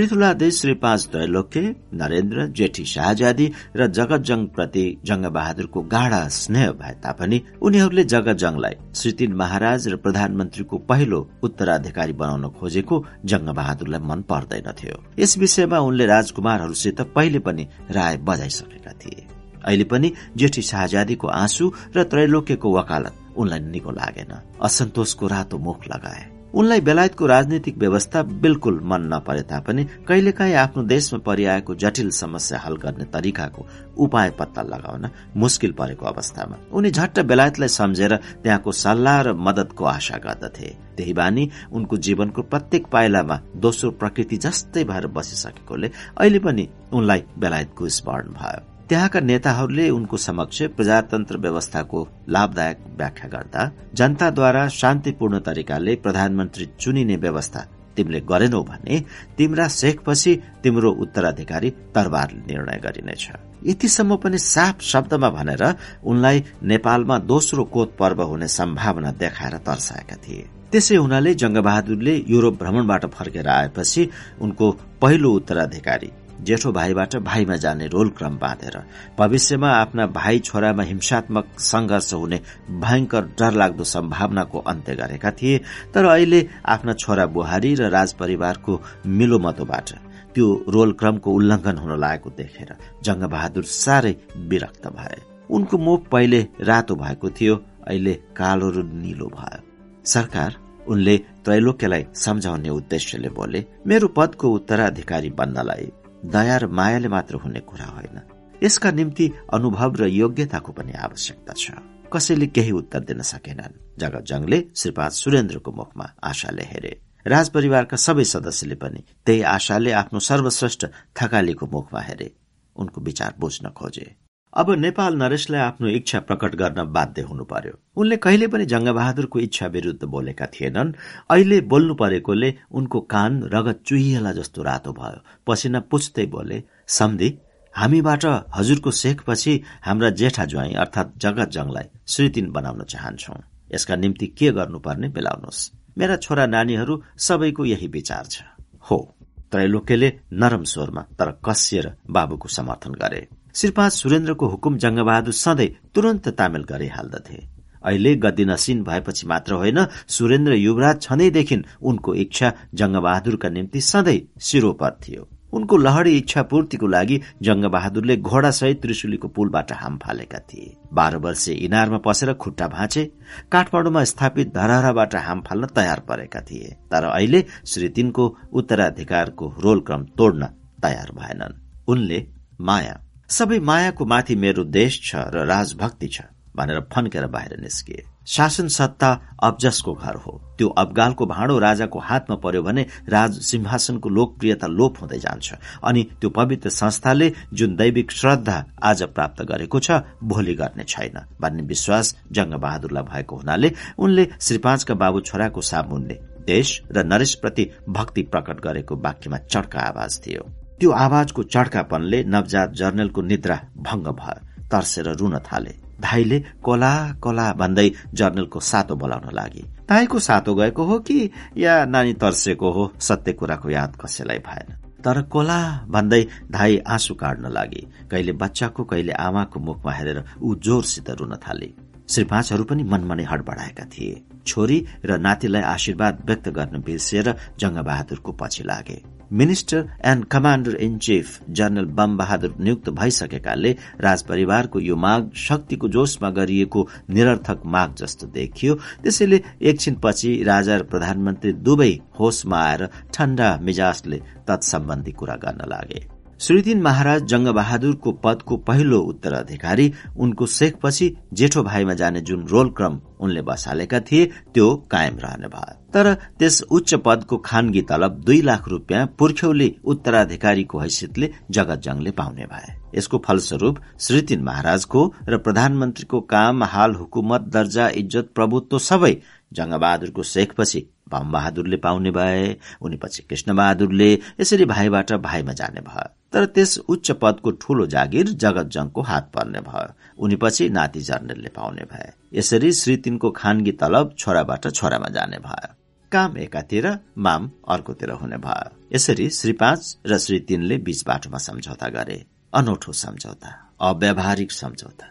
पृथुलादेश 0.00 0.60
श्री 0.60 0.72
पाँच 0.74 1.06
त्रैलोक्य 1.12 1.60
नरेन्द्र 1.94 2.46
जेठी 2.56 2.84
शाहजादी 2.84 3.46
र 3.76 3.86
जगतजङ 3.86 4.46
प्रति 4.46 4.84
जङ्गबहादुरको 5.04 5.80
गाढ़ा 5.82 6.20
स्नेह 6.28 6.70
भए 6.80 6.92
तापनि 7.02 7.40
उनीहरूले 7.62 8.04
जगतजङलाई 8.04 8.76
श्री 8.94 9.12
तीन 9.12 9.32
महाराज 9.32 9.88
र 9.88 9.96
प्रधानमन्त्रीको 9.96 10.78
पहिलो 10.88 11.20
उत्तराधिकारी 11.42 12.12
बनाउन 12.12 12.48
खोजेको 12.60 13.04
जङ्गबहादुरलाई 13.24 14.00
मन 14.00 14.22
पर्दैनथ्यो 14.32 14.96
यस 15.18 15.38
विषयमा 15.38 15.78
उनले 15.90 16.06
राजकुमारहरूसित 16.06 17.00
पहिले 17.14 17.38
पनि 17.44 17.68
राय 17.90 18.16
बजाइसकेका 18.24 18.92
थिए। 19.04 19.26
अहिले 19.64 19.84
पनि 19.84 20.12
जेठी 20.36 20.62
शाहजादीको 20.72 21.26
आँसु 21.44 21.72
र 21.96 22.08
त्रैलोक्यको 22.10 22.76
वकालत 22.78 23.14
उनलाई 23.36 23.60
निको 23.70 23.90
लागेन। 24.00 24.32
असन्तोषको 24.64 25.26
रातो 25.26 25.58
मुख 25.58 25.88
लगाए। 25.94 26.39
उनलाई 26.54 26.80
बेलायतको 26.80 27.26
राजनीतिक 27.26 27.76
व्यवस्था 27.78 28.22
बिल्कुल 28.42 28.80
मन 28.84 29.02
नपरे 29.12 29.42
तापनि 29.42 29.84
कहिलेकाहीँ 30.08 30.54
आफ्नो 30.54 30.82
देशमा 30.82 31.18
परिआएको 31.26 31.74
जटिल 31.74 32.10
समस्या 32.10 32.58
हल 32.58 32.76
गर्ने 32.76 33.04
तरिकाको 33.04 33.66
उपाय 34.04 34.30
पत्ता 34.38 34.62
लगाउन 34.62 35.10
मुस्किल 35.36 35.72
परेको 35.72 36.06
अवस्थामा। 36.06 36.56
उनी 36.72 36.90
झट्ट 36.90 37.20
बेलायतलाई 37.20 37.68
सम्झेर 37.68 38.16
त्यहाँको 38.42 38.72
सल्लाह 38.72 39.20
र 39.22 39.32
मदतको 39.38 39.84
आशा 39.84 40.18
गर्दथे। 40.18 40.74
त्यही 40.96 41.12
बानी 41.12 41.50
उनको 41.72 41.96
जीवनको 41.96 42.42
प्रत्येक 42.42 42.86
पाइलामा 42.86 43.40
दोस्रो 43.56 43.90
प्रकृति 43.90 44.36
जस्तै 44.36 44.84
भएर 44.84 45.06
बसिसकेकोले 45.06 45.90
अहिले 46.18 46.38
पनि 46.38 46.68
उनलाई 46.92 47.22
बेलायतको 47.38 47.88
स्मरण 47.88 48.28
भयो। 48.34 48.69
त्यहाँका 48.90 49.20
नेताहरूले 49.20 49.88
उनको 49.90 50.16
समक्ष 50.16 50.62
प्रजातन्त्र 50.76 51.36
व्यवस्थाको 51.38 51.98
लाभदायक 52.34 52.78
व्याख्या 52.98 53.28
गर्दा 53.28 53.62
जनताद्वारा 53.94 54.66
शान्तिपूर्ण 54.80 55.38
तरिकाले 55.46 55.94
प्रधानमन्त्री 56.04 56.66
चुनिने 56.80 57.16
व्यवस्था 57.16 57.60
तिमीले 57.96 58.20
गरेनौ 58.30 58.62
भने 58.62 58.98
तिम्रा 59.38 59.68
शेखपछि 59.78 60.34
तिम्रो 60.62 60.90
उत्तराधिकारी 61.04 61.70
तरबार 61.94 62.32
निर्णय 62.50 62.80
गरिनेछ। 62.84 63.24
यतिसम्म 63.70 64.16
पनि 64.16 64.38
साफ 64.38 64.82
शब्दमा 64.82 65.30
भनेर 65.30 65.64
उनलाई 66.04 66.44
नेपालमा 66.72 67.18
दोस्रो 67.32 67.64
कोत 67.74 67.96
पर्व 67.98 68.22
हुने 68.22 68.48
सम्भावना 68.58 69.12
देखाएर 69.22 69.56
तर्साएका 69.66 70.16
थिए। 70.16 70.48
त्यसै 70.72 70.96
हुनाले 70.96 71.34
जङ्गबहादुरले 71.34 72.14
युरोप 72.28 72.58
भ्रमणबाट 72.58 73.06
फर्केर 73.14 73.48
आएपछि 73.48 74.08
उनको 74.40 74.70
पहिलो 75.02 75.30
उत्तराधिकारी 75.30 76.10
जेठो 76.44 76.72
भाइबाट 76.72 77.16
भाइमा 77.24 77.56
जाने 77.56 77.86
रोल 77.86 78.08
क्रम 78.18 78.36
बाँधेर 78.38 78.76
भविष्यमा 79.18 79.70
आफ्ना 79.72 80.06
भाइ 80.18 80.38
छोरामा 80.38 80.82
हिंसात्मक 80.82 81.46
संघर्ष 81.60 82.12
हुने 82.14 82.40
भयंकर 82.80 83.24
डरलाग्दो 83.38 83.84
सम्भावनाको 83.84 84.58
अन्त्य 84.72 84.94
गरेका 84.96 85.30
थिए 85.40 85.58
तर 85.94 86.04
अहिले 86.04 86.46
आफ्ना 86.74 86.92
छोरा 86.92 87.26
बुहारी 87.36 87.74
र 87.74 87.90
राज 87.90 88.12
परिवारको 88.20 88.80
मिलोमतोबाट 89.18 89.90
त्यो 90.34 90.46
रोल 90.68 90.92
क्रमको 91.00 91.30
उल्लंघन 91.34 91.78
हुन 91.78 91.98
लागेको 92.00 92.30
देखेर 92.38 92.74
जङ्गबहादुर 93.04 93.64
साह्रै 93.64 94.14
विरक्त 94.50 94.86
भए। 94.96 95.20
उनको 95.50 95.78
मुख 95.78 96.08
पहिले 96.08 96.40
रातो 96.62 96.94
भएको 96.94 97.30
थियो 97.30 97.54
अहिले 97.86 98.14
कालो 98.38 98.70
र 98.70 98.82
निलो 98.84 99.26
भयो। 99.36 99.62
सरकार 100.06 100.56
उनले 100.88 101.16
त्रैलोक्यलाई 101.44 102.04
सम्झाउने 102.14 102.70
उद्देश्यले 102.70 103.28
बोले 103.38 103.64
मेरो 103.86 104.08
पदको 104.16 104.50
उत्तराधिकारी 104.50 105.30
बन्नलाई 105.40 105.90
दया 106.24 106.56
र 106.56 106.66
मायाले 106.66 107.08
मात्र 107.08 107.34
हुने 107.34 107.60
कुरा 107.60 107.84
होइन। 107.84 108.20
यसका 108.62 108.90
निम्ति 108.90 109.32
अनुभव 109.54 109.94
र 109.94 110.06
योग्यताको 110.06 110.72
पनि 110.72 110.92
आवश्यकता 110.92 111.52
छ। 111.52 111.70
कसैले 112.12 112.46
केही 112.46 112.70
उत्तर 112.70 113.00
दिन 113.00 113.22
सकेनन्। 113.22 113.98
जगत 113.98 114.24
जङले 114.24 114.64
श्रीपाद 114.76 115.10
सुरेन्द्रको 115.10 115.72
मुखमा 115.72 116.14
आशाले 116.24 116.62
हेरे। 116.62 117.00
राजपरिवारका 117.26 117.96
सबै 117.96 118.24
सदस्यले 118.24 118.74
पनि 118.74 119.04
त्यही 119.26 119.42
आशाले 119.42 119.92
आफ्नो 119.92 120.18
सर्वश्रेष्ठ 120.20 120.86
थकालीको 121.20 121.66
मुखमा 121.66 122.00
हेरे। 122.00 122.34
उनको 122.76 123.00
विचार 123.00 123.34
बुझ्न 123.38 123.68
खोजे। 123.68 124.16
अब 124.54 124.70
नेपाल 124.70 125.14
नरेशलाई 125.14 125.60
आफ्नो 125.60 125.88
इच्छा 125.88 126.20
प्रकट 126.20 126.54
गर्न 126.54 126.92
बाध्य 126.92 127.22
हुनु 127.22 127.44
पर्यो। 127.44 127.78
उनले 127.96 128.16
कहिले 128.16 128.46
पनि 128.46 128.64
जङ्गबहादुरको 128.66 129.38
इच्छा 129.38 129.66
विरूद्ध 129.66 130.04
बोलेका 130.04 130.46
थिएनन्। 130.46 130.92
अहिले 131.30 131.60
बोल्नु 131.60 131.94
परेकोले 131.94 132.54
उनको 132.70 133.00
कान 133.00 133.42
रगत 133.42 133.82
चुहिएला 133.86 134.32
जस्तो 134.32 134.62
रातो 134.62 134.92
भयो। 134.92 135.22
पसिना 135.46 135.80
पुछ्दै 135.80 136.26
बोले 136.26 136.62
सम्धि 136.88 137.38
हामीबाट 137.74 138.24
हजुरको 138.54 138.90
शेखपछि 138.90 139.62
हाम्रा 139.82 140.10
जेठा 140.10 140.44
ज्वाई 140.44 140.72
अर्थात 140.74 141.14
जगत 141.16 141.48
जङलाई 141.50 141.84
श्रीतिन 142.08 142.50
बनाउन 142.50 142.82
चाहन्छौ। 142.82 143.34
यसका 143.74 143.96
निम्ति 143.96 144.26
के 144.26 144.50
गर्नुपर्ने 144.50 145.08
बेलाउनुहोस्। 145.08 145.72
मेरा 145.98 146.16
छोरा 146.16 146.46
नानीहरू 146.46 147.02
सबैको 147.18 147.64
यही 147.64 147.86
विचार 147.86 148.24
छ। 148.24 148.42
हो। 148.90 149.14
त्रैलोक्यले 149.50 150.12
नरम 150.32 150.62
स्वरमा 150.62 151.02
तर 151.02 151.40
कसिएर 151.44 151.96
बाबुको 152.10 152.48
समर्थन 152.48 152.92
गरे। 152.92 153.28
श्रीपाद 153.60 153.90
सुरेन्द्रको 153.92 154.46
हुकुम 154.48 154.76
जङ्गबहादुर 154.78 155.32
सधैँ 155.34 155.68
तुरन्त 155.94 156.28
तामेल 156.28 156.62
गरिहाल्दथे। 156.64 157.38
अहिले 157.84 158.14
गद्दी 158.16 158.44
नसिन 158.44 158.82
भएपछि 158.82 159.26
मात्र 159.26 159.52
होइन 159.54 159.78
सुरेन्द्र 160.08 160.54
युवराज 160.54 161.00
छँदैदेखि 161.02 161.56
उनको 161.82 162.14
इच्छा 162.14 162.52
जङ्गबहादुरका 162.74 163.48
निम्ति 163.48 163.80
सधैँ 163.82 164.20
शिरोपर 164.40 164.96
थियो। 165.02 165.28
उनको 165.52 165.76
लहरी 165.76 166.16
इच्छा 166.18 166.42
पूर्तिको 166.42 166.86
लागि 166.86 167.20
जङ्गबहादुरले 167.42 168.16
घोडासहित 168.18 168.80
त्रिशुलीको 168.82 169.28
पुलबाट 169.28 169.72
हाम 169.72 169.98
फालेका 169.98 170.38
थिए। 170.48 170.72
बाह्र 170.94 171.16
वर्षे 171.18 171.52
इनारमा 171.60 171.98
पसेर 171.98 172.32
खुट्टा 172.40 172.68
भाँचे 172.68 173.04
काठमाडौँमा 173.52 174.04
स्थापित 174.04 174.54
धरहराबाट 174.54 175.14
हाम 175.18 175.40
फाल्न 175.40 175.66
तयार 175.76 176.00
परेका 176.08 176.40
थिए। 176.40 176.76
तर 176.90 177.04
अहिले 177.04 177.44
श्री 177.66 177.88
तिनको 177.90 178.24
उत्तराधिकारको 178.52 179.52
रोल 179.60 179.80
क्रम 179.80 180.04
तोड्न 180.18 180.48
तयार 180.82 181.12
भएनन्। 181.12 181.60
उनले 181.88 182.26
माया 182.60 182.98
सबै 183.30 183.58
मायाको 183.60 184.04
माथि 184.06 184.34
मेरो 184.36 184.64
देश 184.74 185.00
छ 185.02 185.16
र 185.34 185.46
राजभक्ति 185.46 186.08
छ 186.08 186.22
भनेर 186.56 186.80
फन्केर 186.92 187.26
बाहिर 187.26 187.60
निस्किए 187.60 188.02
शासन 188.26 188.68
सत्ता 188.68 189.10
अब्जसको 189.42 189.92
घर 189.94 190.16
हो। 190.16 190.32
त्यो 190.58 190.68
अबगालको 190.78 191.26
भाँडो 191.26 191.58
राजाको 191.58 191.98
हातमा 191.98 192.36
पर्यो 192.36 192.62
भने 192.62 192.86
राज 193.08 193.38
सिंहासनको 193.42 194.08
लोकप्रियता 194.08 194.66
लोप 194.68 195.00
हुँदै 195.00 195.18
जान्छ। 195.18 195.54
अनि 195.84 196.02
त्यो 196.20 196.30
पवित्र 196.30 196.70
संस्थाले 196.70 197.32
जुन 197.54 197.76
दैविक 197.76 198.10
श्रद्धा 198.10 198.58
आज 198.82 199.02
प्राप्त 199.14 199.42
गरेको 199.50 199.80
छ 199.80 200.02
भोलि 200.24 200.54
गर्ने 200.54 200.84
छैन 200.84 201.18
भन्ने 201.40 201.62
विश्वास 201.64 202.14
जंग 202.32 202.54
बहादुरलाई 202.60 203.02
भएको 203.12 203.36
हुनाले 203.36 203.72
उनले 203.98 204.28
श्री 204.40 204.58
पाँचका 204.58 204.94
बाबु 204.94 205.20
छोराको 205.22 205.60
सामुन्ने 205.72 206.18
देश 206.46 206.80
र 206.92 207.04
नरेशप्रति 207.06 207.70
भक्ति 207.88 208.22
प्रकट 208.32 208.60
गरेको 208.60 208.96
वाक्यमा 209.04 209.38
चड्का 209.46 209.80
आवाज 209.82 210.20
थियो 210.26 210.50
त्यो 210.80 210.90
आवाजको 210.90 211.42
चड्कापनले 211.42 212.18
नवजात 212.24 212.72
जर्नलको 212.72 213.20
निद्रा 213.22 213.56
भंग 213.76 214.06
भयो। 214.16 214.68
तर्सेर 214.72 215.08
रुन 215.12 215.38
थाले। 215.38 215.74
धाईले 216.00 216.38
कोला 216.64 216.92
कोला 217.20 217.52
भन्दै 217.52 217.88
जर्नलको 218.16 218.60
सातो 218.60 218.96
बोलाउन 218.96 219.28
लागे। 219.34 219.62
धाईको 219.88 220.18
सातो 220.18 220.54
गएको 220.54 220.84
हो 220.84 220.98
कि 220.98 221.30
या 221.56 221.84
नानी 221.84 222.12
तर्सेको 222.14 222.70
हो? 222.72 222.92
सत्य 223.00 223.32
कुराको 223.32 223.70
याद 223.70 223.96
कसैलाई 224.00 224.38
भएन। 224.38 224.72
तर 225.04 225.22
कोला 225.22 225.60
भन्दै 225.88 226.22
धाई 226.52 226.78
आँसु 226.88 227.14
काट्न 227.14 227.52
लागे। 227.52 227.82
कहिले 228.10 228.32
बच्चाको 228.32 228.84
कहिले 228.84 229.12
आमाको 229.12 229.60
मुखमा 229.60 229.92
हेरेर 229.92 230.24
ऊ 230.42 230.54
जोरसित 230.54 231.10
रुन 231.10 231.36
थाले। 231.36 231.70
श्री 232.08 232.24
पाँचहरू 232.24 232.64
पनि 232.64 232.82
मनमनै 232.82 233.24
हडबडाएका 233.24 233.84
थिए। 233.84 234.22
छोरी 234.46 234.86
र 235.04 235.18
नातिलाई 235.18 235.62
आशीर्वाद 235.62 236.22
व्यक्त 236.26 236.48
गर्न 236.48 236.80
बिर्सिएर 236.80 237.34
जङ्गबहादुरको 237.60 238.32
पछि 238.32 238.64
लागे। 238.64 239.19
Minister 239.32 239.84
and 240.04 240.24
commander 240.24 240.74
in 240.76 240.96
chief 240.98 241.38
general 241.50 241.84
Bam 241.98 242.16
Bahadur 242.16 242.54
नियुक्त 242.60 242.88
भइसकेकाले 242.90 243.72
राजपरिवारको 244.00 244.80
यो 244.80 244.96
माग 244.96 245.30
शक्तिको 245.38 245.88
जोशमा 245.88 246.30
गरिएको 246.30 246.86
निरर्थक 247.10 247.62
माग 247.66 247.94
जस्तो 247.94 248.26
देखियो। 248.26 248.74
त्यसैले 249.02 249.42
एकछिनपछि 249.62 250.42
राजा 250.46 250.76
र 250.76 250.82
प्रधानमन्त्री 250.90 251.52
दुवै 251.52 251.92
होसमा 252.20 252.62
आएर 252.62 252.88
ठण्डा 253.14 253.56
मिजाजले 253.62 254.22
तत्सम्बन्धी 254.48 255.12
कुरा 255.12 255.36
गर्न 255.44 255.68
लागे। 255.70 256.19
श्रीदिन 256.40 256.80
महाराज 256.82 257.24
जङ्गबहादुरको 257.28 258.12
पदको 258.24 258.56
पहिलो 258.68 258.98
उत्तराधिकारी 259.08 259.92
उनको 260.16 260.46
शेखपछि 260.46 261.08
जेठो 261.36 261.62
भाइमा 261.62 261.94
जाने 261.94 262.20
जुन 262.20 262.46
रोल 262.48 262.68
क्रम 262.76 262.98
उनले 263.20 263.42
बसालेका 263.48 264.00
थिए 264.00 264.24
त्यो 264.54 264.68
कायम 264.90 265.18
रहने 265.18 265.48
भयो। 265.48 265.74
तर 265.92 266.12
त्यस 266.38 266.62
उच्च 266.70 266.94
पदको 267.06 267.36
खानगी 267.44 267.82
तलब 267.90 268.22
दुई 268.26 268.40
लाख 268.42 268.68
रुपियाँ 268.68 269.06
पुर्ख्यौली 269.18 269.68
उत्तराधिकारीको 269.84 270.78
हैसियतले 270.78 271.30
जगत 271.50 271.82
जङले 271.84 272.10
पाउने 272.20 272.46
भए। 272.52 272.72
यसको 272.94 273.18
फलस्वरूप 273.26 273.80
श्रीतिन 274.00 274.42
महाराजको 274.42 275.04
र 275.28 275.38
प्रधानमन्त्रीको 275.44 276.20
काम 276.32 276.64
हाल 276.72 276.94
हुकुमत 276.94 277.50
दर्जा 277.52 277.88
इज्जत 278.00 278.32
प्रभुत्व 278.34 278.78
सबै 278.88 279.14
जङ्गबहादुरको 279.52 280.22
शेखपछि 280.32 280.86
बहादुरले 281.14 281.76
पाउने 281.76 282.10
भए 282.10 282.56
उनी 282.82 282.96
पछि 282.96 283.22
कृष्ण 283.22 283.56
बहादुरले 283.56 284.18
यसरी 284.40 284.64
भाइबाट 284.64 285.12
भाइमा 285.12 285.52
जाने 285.52 285.80
भयो। 285.80 286.08
तर 286.32 286.46
त्यस 286.46 286.78
उच्च 286.78 287.10
पदको 287.10 287.50
ठूलो 287.50 287.86
जागिर 287.86 288.28
जगत 288.28 288.66
जङको 288.66 289.02
हात 289.02 289.30
पर्ने 289.34 289.60
भयो। 289.60 289.94
उनी 290.18 290.36
पछि 290.36 290.68
नाति 290.68 291.00
जर्नेलले 291.00 291.48
पाउने 291.48 291.82
भए। 291.82 292.12
यसरी 292.34 292.72
श्री 292.72 292.96
तिनको 292.96 293.30
खानगी 293.30 293.72
तलब 293.72 294.14
छोराबाट 294.18 294.68
छोरामा 294.68 295.08
जाने 295.08 295.38
भयो। 295.38 295.74
काम 296.12 296.38
एकातिर 296.38 296.98
माम 297.18 297.50
अर्कोतिर 297.68 298.10
हुने 298.10 298.36
भयो। 298.36 298.76
यसरी 298.92 299.30
श्री 299.30 299.52
पाँच 299.52 299.98
र 300.06 300.18
श्री 300.18 300.40
तीनले 300.40 300.76
बीच 300.76 301.04
बाटोमा 301.06 301.38
सम्झौता 301.38 301.88
गरे। 301.88 302.26
अनौठो 302.54 302.92
सम्झौता 302.92 303.70
अव्यावहारिक 303.80 304.52
सम्झौता 304.52 305.06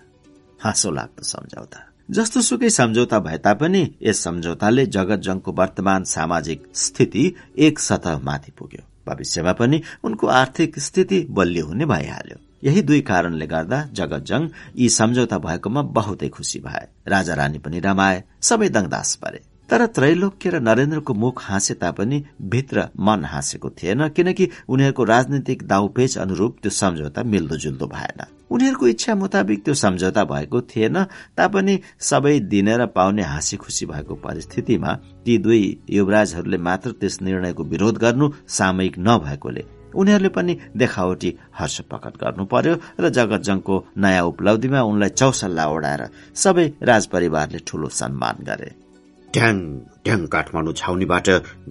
हाँसो 0.64 0.92
लाग्दो 0.92 1.24
सम्झौता। 1.24 1.89
जस्तो 2.10 2.42
सुकै 2.42 2.70
सम्झौता 2.70 3.20
भए 3.20 3.38
तापनि 3.38 3.82
यस 4.04 4.24
सम्झौताले 4.24 4.86
जगत 4.86 5.20
जङको 5.20 5.52
वर्तमान 5.52 6.04
सामाजिक 6.04 6.64
स्थिति 6.76 7.26
एक 7.58 7.80
सतह 7.80 8.18
माथि 8.18 8.52
पुग्यो। 8.52 8.82
भविष्यमा 9.08 9.54
पनि 9.54 9.82
उनको 10.04 10.28
आर्थिक 10.28 10.80
स्थिति 10.80 11.20
बलियो 11.30 11.66
हुने 11.66 11.86
भइहाल्यो। 11.86 12.38
यही 12.64 12.82
दुई 12.82 13.02
कारणले 13.02 13.48
गर्दा 13.48 13.84
जगत 13.94 14.26
जङ 14.26 14.48
यी 14.76 14.90
सम्झौता 14.90 15.38
भएकोमा 15.38 15.82
बहुतै 15.82 16.30
खुसी 16.30 16.60
भए। 16.60 16.86
राजा 17.08 17.34
रानी 17.34 17.60
पनि 17.60 17.80
रमाए 17.80 18.24
सबै 18.42 18.70
दङदास 18.70 19.16
परे। 19.16 19.42
तर 19.70 19.86
त्रैलोक्य 19.88 20.50
र 20.50 20.60
नरेन्द्रको 20.60 21.14
मुख 21.14 21.42
हाँसे 21.44 21.74
तापनि 21.74 22.24
भित्र 22.52 22.88
मन 23.00 23.26
हाँसेको 23.26 23.70
थिएन 23.72 24.08
किनकि 24.10 24.50
उनीहरूको 24.68 25.04
राजनीतिक 25.06 25.64
दाउपेच 25.68 26.18
अनुरूप 26.18 26.58
त्यो 26.62 26.72
सम्झौता 26.72 27.24
मिल्दो 27.24 27.56
जुल्दो 27.56 27.88
भएन। 27.88 28.26
उनीहरूको 28.50 28.88
इच्छा 28.88 29.16
मुताबिक 29.16 29.64
त्यो 29.66 29.74
सम्झौता 29.76 30.24
भएको 30.26 30.62
थिएन 30.74 31.04
तापनि 31.38 31.80
सबै 32.02 32.40
दिने 32.50 32.78
र 32.78 32.86
पाउने 32.90 33.24
हाँसी 33.24 33.58
खुसी 33.58 33.86
भएको 33.86 34.16
परिस्थितिमा 34.26 34.94
ती 35.26 35.38
दुई 35.38 35.62
युवराजहरूले 35.90 36.58
मात्र 36.58 36.92
त्यस 36.98 37.22
निर्णयको 37.22 37.64
विरोध 37.64 37.98
गर्नु 37.98 38.30
सामयिक 38.50 38.98
नभएकोले 39.00 39.64
उनीहरूले 39.94 40.30
पनि 40.34 40.58
देखावटी 40.78 41.36
हर्ष 41.60 41.80
प्रकट 41.90 42.18
गर्नु 42.18 42.46
पर्यो 42.50 42.76
र 43.00 43.10
जगत 43.10 43.42
जङको 43.46 43.84
नयाँ 43.98 44.26
उपलब्धिमा 44.26 44.82
उनलाई 44.82 45.10
चौसल्ला 45.14 45.70
ओढाएर 45.70 46.04
सबै 46.36 46.68
राजपरिवारले 46.84 47.60
ठूलो 47.68 47.90
सम्मान 48.02 48.46
गरे। 48.50 48.89
ढ्याङ 49.34 49.58
ढ्याङ 50.06 50.22
काठमाडौँ 50.34 50.74
छाउनीबाट 50.78 51.28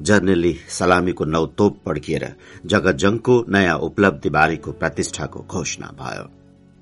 जर्नेली 0.09 0.53
सलामीको 0.71 1.25
नौ 1.35 1.45
तोप 1.59 1.81
पड्किएर 1.87 2.25
जगतजङको 2.73 3.35
नयाँ 3.55 3.79
उपलब्धि 3.87 4.31
बारेको 4.37 4.73
प्रतिष्ठाको 4.81 5.41
घोषणा 5.51 5.89
भयो। 6.01 6.25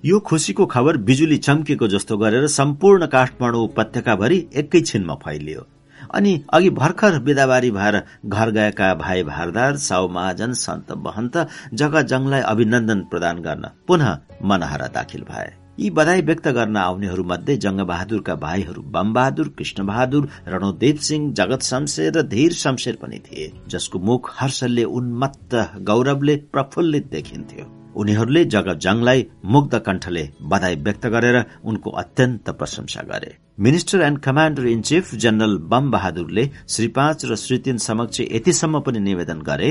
यो 0.05 0.18
खुशीको 0.28 0.66
खबर 0.74 0.96
बिजुली 1.08 1.38
चम्केको 1.46 1.88
जस्तो 1.94 2.16
गरेर 2.18 2.46
सम्पूर्ण 2.58 3.06
काठमाडौँ 3.16 3.64
उपत्यकाभरि 3.64 4.38
एकैछिनमा 4.62 5.14
फैलियो। 5.24 5.66
अनि 6.14 6.32
अघि 6.55 6.70
भर्खर 6.70 7.18
बिदाबारी 7.24 7.70
भएर 7.72 8.02
घर 8.26 8.50
गएका 8.56 8.94
भाइ 8.94 9.22
भारदार 9.24 9.76
साउ 9.88 10.08
महाजन 10.08 10.52
सन्त 10.60 10.92
महन्त 11.06 11.46
जगजङलाई 11.74 12.40
अभिनन्दन 12.52 13.00
प्रदान 13.10 13.40
गर्न 13.42 13.70
पुनः 13.88 14.18
मनहरा 14.44 14.86
दाखिल 14.94 15.22
भए। 15.30 15.52
यी 15.78 15.88
बधाई 15.96 16.20
व्यक्त 16.28 16.46
गर्न 16.56 16.76
आउनेहरूमध्ये 16.76 17.56
जङ्गबहादुरका 17.64 18.34
भाइहरू 18.44 18.82
बमबहादुर 18.94 19.48
कृष्णबहादुर 19.58 20.28
रणोदेव 20.48 20.96
सिंह 21.08 21.32
जगत 21.38 21.62
शमशेर 21.62 22.12
र 22.16 22.22
धीर 22.32 22.52
शमशेर 22.62 22.96
पनि 23.02 23.18
थिए 23.26 23.52
जसको 23.68 23.98
मुख 24.08 24.30
हर्षले 24.40 24.84
उन्मत्त 24.96 25.55
गौरवले 25.88 26.36
प्रफुल्लित 26.52 27.10
देखिन्थ्यो। 27.12 27.64
उनीहरूले 28.00 28.44
जगत 28.55 28.80
जङलाई 28.84 29.26
मुग्ध 29.52 29.78
कण्ठले 29.86 30.28
बधाई 30.50 30.76
व्यक्त 30.86 31.06
गरेर 31.14 31.44
उनको 31.64 31.90
अत्यन्त 32.02 32.50
प्रशंसा 32.58 33.02
गरे। 33.10 33.36
Minister 33.60 34.00
and 34.02 34.18
commander 34.18 34.66
in 34.66 34.80
chief 34.82 35.14
general 35.24 35.56
Bam 35.70 35.90
बहादुरले 35.90 36.44
Shri 36.68 36.88
पाँच 36.96 37.24
र 37.24 37.36
श्री 37.36 37.58
तीन 37.58 37.78
समक्ष 37.84 38.20
यतिसम्म 38.20 38.80
पनि 38.80 38.98
निवेदन 39.00 39.40
गरे 39.42 39.70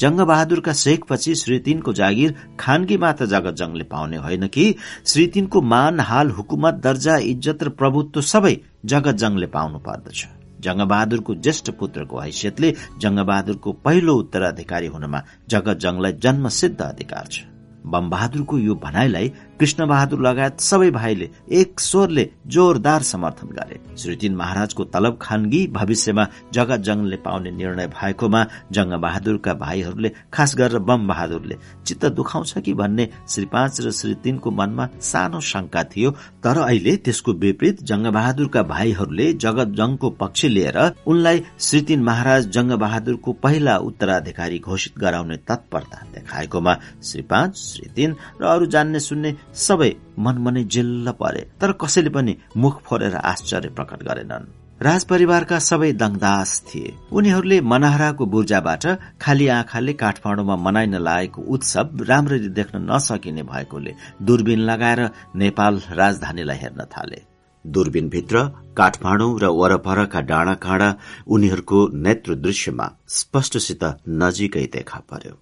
जङ्गबहादुरका 0.00 0.72
शेखपछि 0.72 1.34
श्री 1.34 1.58
तीनको 1.58 1.92
जागिर 1.92 2.34
खानगी 2.60 2.96
मात्र 2.96 3.26
जगत 3.26 3.54
जङले 3.54 3.84
पाउने 3.84 4.16
होइन 4.16 4.46
कि? 4.46 4.74
श्री 5.06 5.26
तीनको 5.26 5.60
मान 5.60 6.00
हाल 6.00 6.30
हुकुमत 6.30 6.74
दर्जा 6.74 7.16
इज्जत 7.16 7.62
र 7.62 7.68
प्रभुत्व 7.68 8.20
सबै 8.20 8.56
जगत 8.84 9.14
जङले 9.14 9.46
पाउनु 9.46 9.78
पर्दछ। 9.78 10.26
जङ्गबहादुरको 10.60 11.34
ज्येष्ठ 11.34 11.70
पुत्रको 11.70 12.18
हैसियतले 12.18 12.74
जङ्गबहादुरको 12.98 13.72
पहिलो 13.72 14.14
उत्तराधिकारी 14.14 14.86
हुनमा 14.86 15.22
जगत 15.48 15.76
जङलाई 15.78 16.12
जन्मसिद्ध 16.12 16.80
अधिकार 16.80 17.26
छ। 17.26 17.42
बमबहादुरको 17.86 18.58
यो 18.58 18.74
भनाइलाई 18.74 19.32
कृष्ण 19.60 19.86
बहादुर 19.86 20.20
लगायत 20.20 20.60
सबै 20.60 20.90
भाइले 20.90 21.28
एक 21.60 21.80
स्वरले 21.80 22.28
जोरदार 22.46 23.02
समर्थन 23.02 23.48
गरे। 23.54 23.80
श्रीतिन 23.98 24.34
महाराजको 24.36 24.84
तलब 24.86 25.18
खानगी 25.22 25.66
भविष्यमा 25.72 26.26
जगत 26.54 26.80
जङले 26.88 27.16
पाउने 27.24 27.50
निर्णय 27.50 27.86
भएकोमा 27.94 28.44
जङ्ग 28.72 28.92
बहादुरका 29.04 29.54
भाइहरूले 29.54 30.10
खास 30.32 30.54
गरेर 30.58 30.78
बम 30.88 31.08
बहादुरले 31.08 31.56
चित्त 31.86 32.04
दुखाउँछ 32.18 32.58
कि 32.58 32.74
भन्ने 32.74 33.08
श्री 33.28 33.44
पाँच 33.54 33.80
र 33.80 33.90
श्री 33.90 34.14
तीनको 34.24 34.50
मनमा 34.50 34.88
सानो 35.02 35.40
शंका 35.42 35.82
थियो। 35.90 36.10
तर 36.44 36.58
अहिले 36.58 36.96
त्यसको 37.04 37.32
विपरीत 37.44 37.82
जङ्ग 37.90 38.06
बहादुरका 38.14 38.62
भाइहरूले 38.70 39.32
जगत 39.44 39.74
जङको 39.78 40.10
पक्ष 40.22 40.44
लिएर 40.46 40.78
उनलाई 41.06 41.42
श्री 41.60 41.80
तीन 41.90 42.02
महाराज 42.04 42.48
जङ्ग 42.50 42.78
बहादुरको 42.84 43.32
पहिला 43.42 43.76
उत्तराधिकारी 43.88 44.58
घोषित 44.60 44.98
गराउने 44.98 45.36
तत्परता 45.48 46.06
देखाएकोमा 46.14 46.78
श्री 47.02 47.22
पाँच 47.26 47.56
श्री 47.58 47.90
तीन 47.96 48.16
र 48.40 48.44
अरू 48.46 48.66
जान्ने 48.68 49.00
सुन्ने 49.00 49.36
सबै 49.58 49.90
मनमनै 50.24 50.62
जिल्ल 50.74 51.12
परे 51.20 51.42
तर 51.60 51.72
कसैले 51.82 52.10
पनि 52.16 52.32
मुख 52.56 52.80
फोरेर 52.86 53.14
आश्चर्य 53.32 53.68
प्रकट 53.76 54.00
गरेनन्। 54.08 54.50
राजपरिवारका 54.82 55.58
सबै 55.60 55.90
दङदास 55.92 56.50
थिए। 56.66 56.90
उनीहरूले 57.12 57.58
मनहराको 57.70 58.26
बुर्जाबाट 58.34 58.84
खाली 59.20 59.46
आँखाले 59.54 59.92
काठमाडौँमा 60.02 60.56
मनाइन 60.66 60.94
लागेको 60.98 61.42
उत्सव 61.54 62.04
राम्ररी 62.10 62.48
देख्न 62.58 62.76
नसकिने 62.90 63.42
भएकोले 63.42 63.92
दूरबीन 64.22 64.60
लगाएर 64.70 65.00
नेपाल 65.34 65.74
राजधानीलाई 66.00 66.56
हेर्न 66.56 66.84
थाले। 66.94 67.20
दूरबीनभित्र 67.64 68.36
काठमाडौँ 68.78 69.32
र 69.42 69.44
वरपरका 69.60 70.20
डाँडा 70.30 70.54
काँडा 70.64 70.88
उनीहरूको 71.26 71.78
नेत्र 72.06 72.34
दृश्यमा 72.44 72.86
स्पष्टसित 73.18 73.82
नजिकै 74.20 74.66
देखा 74.74 75.00
पर्यो। 75.10 75.34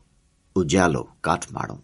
उज्यालो 0.56 1.02
काठमाडौँ। 1.24 1.78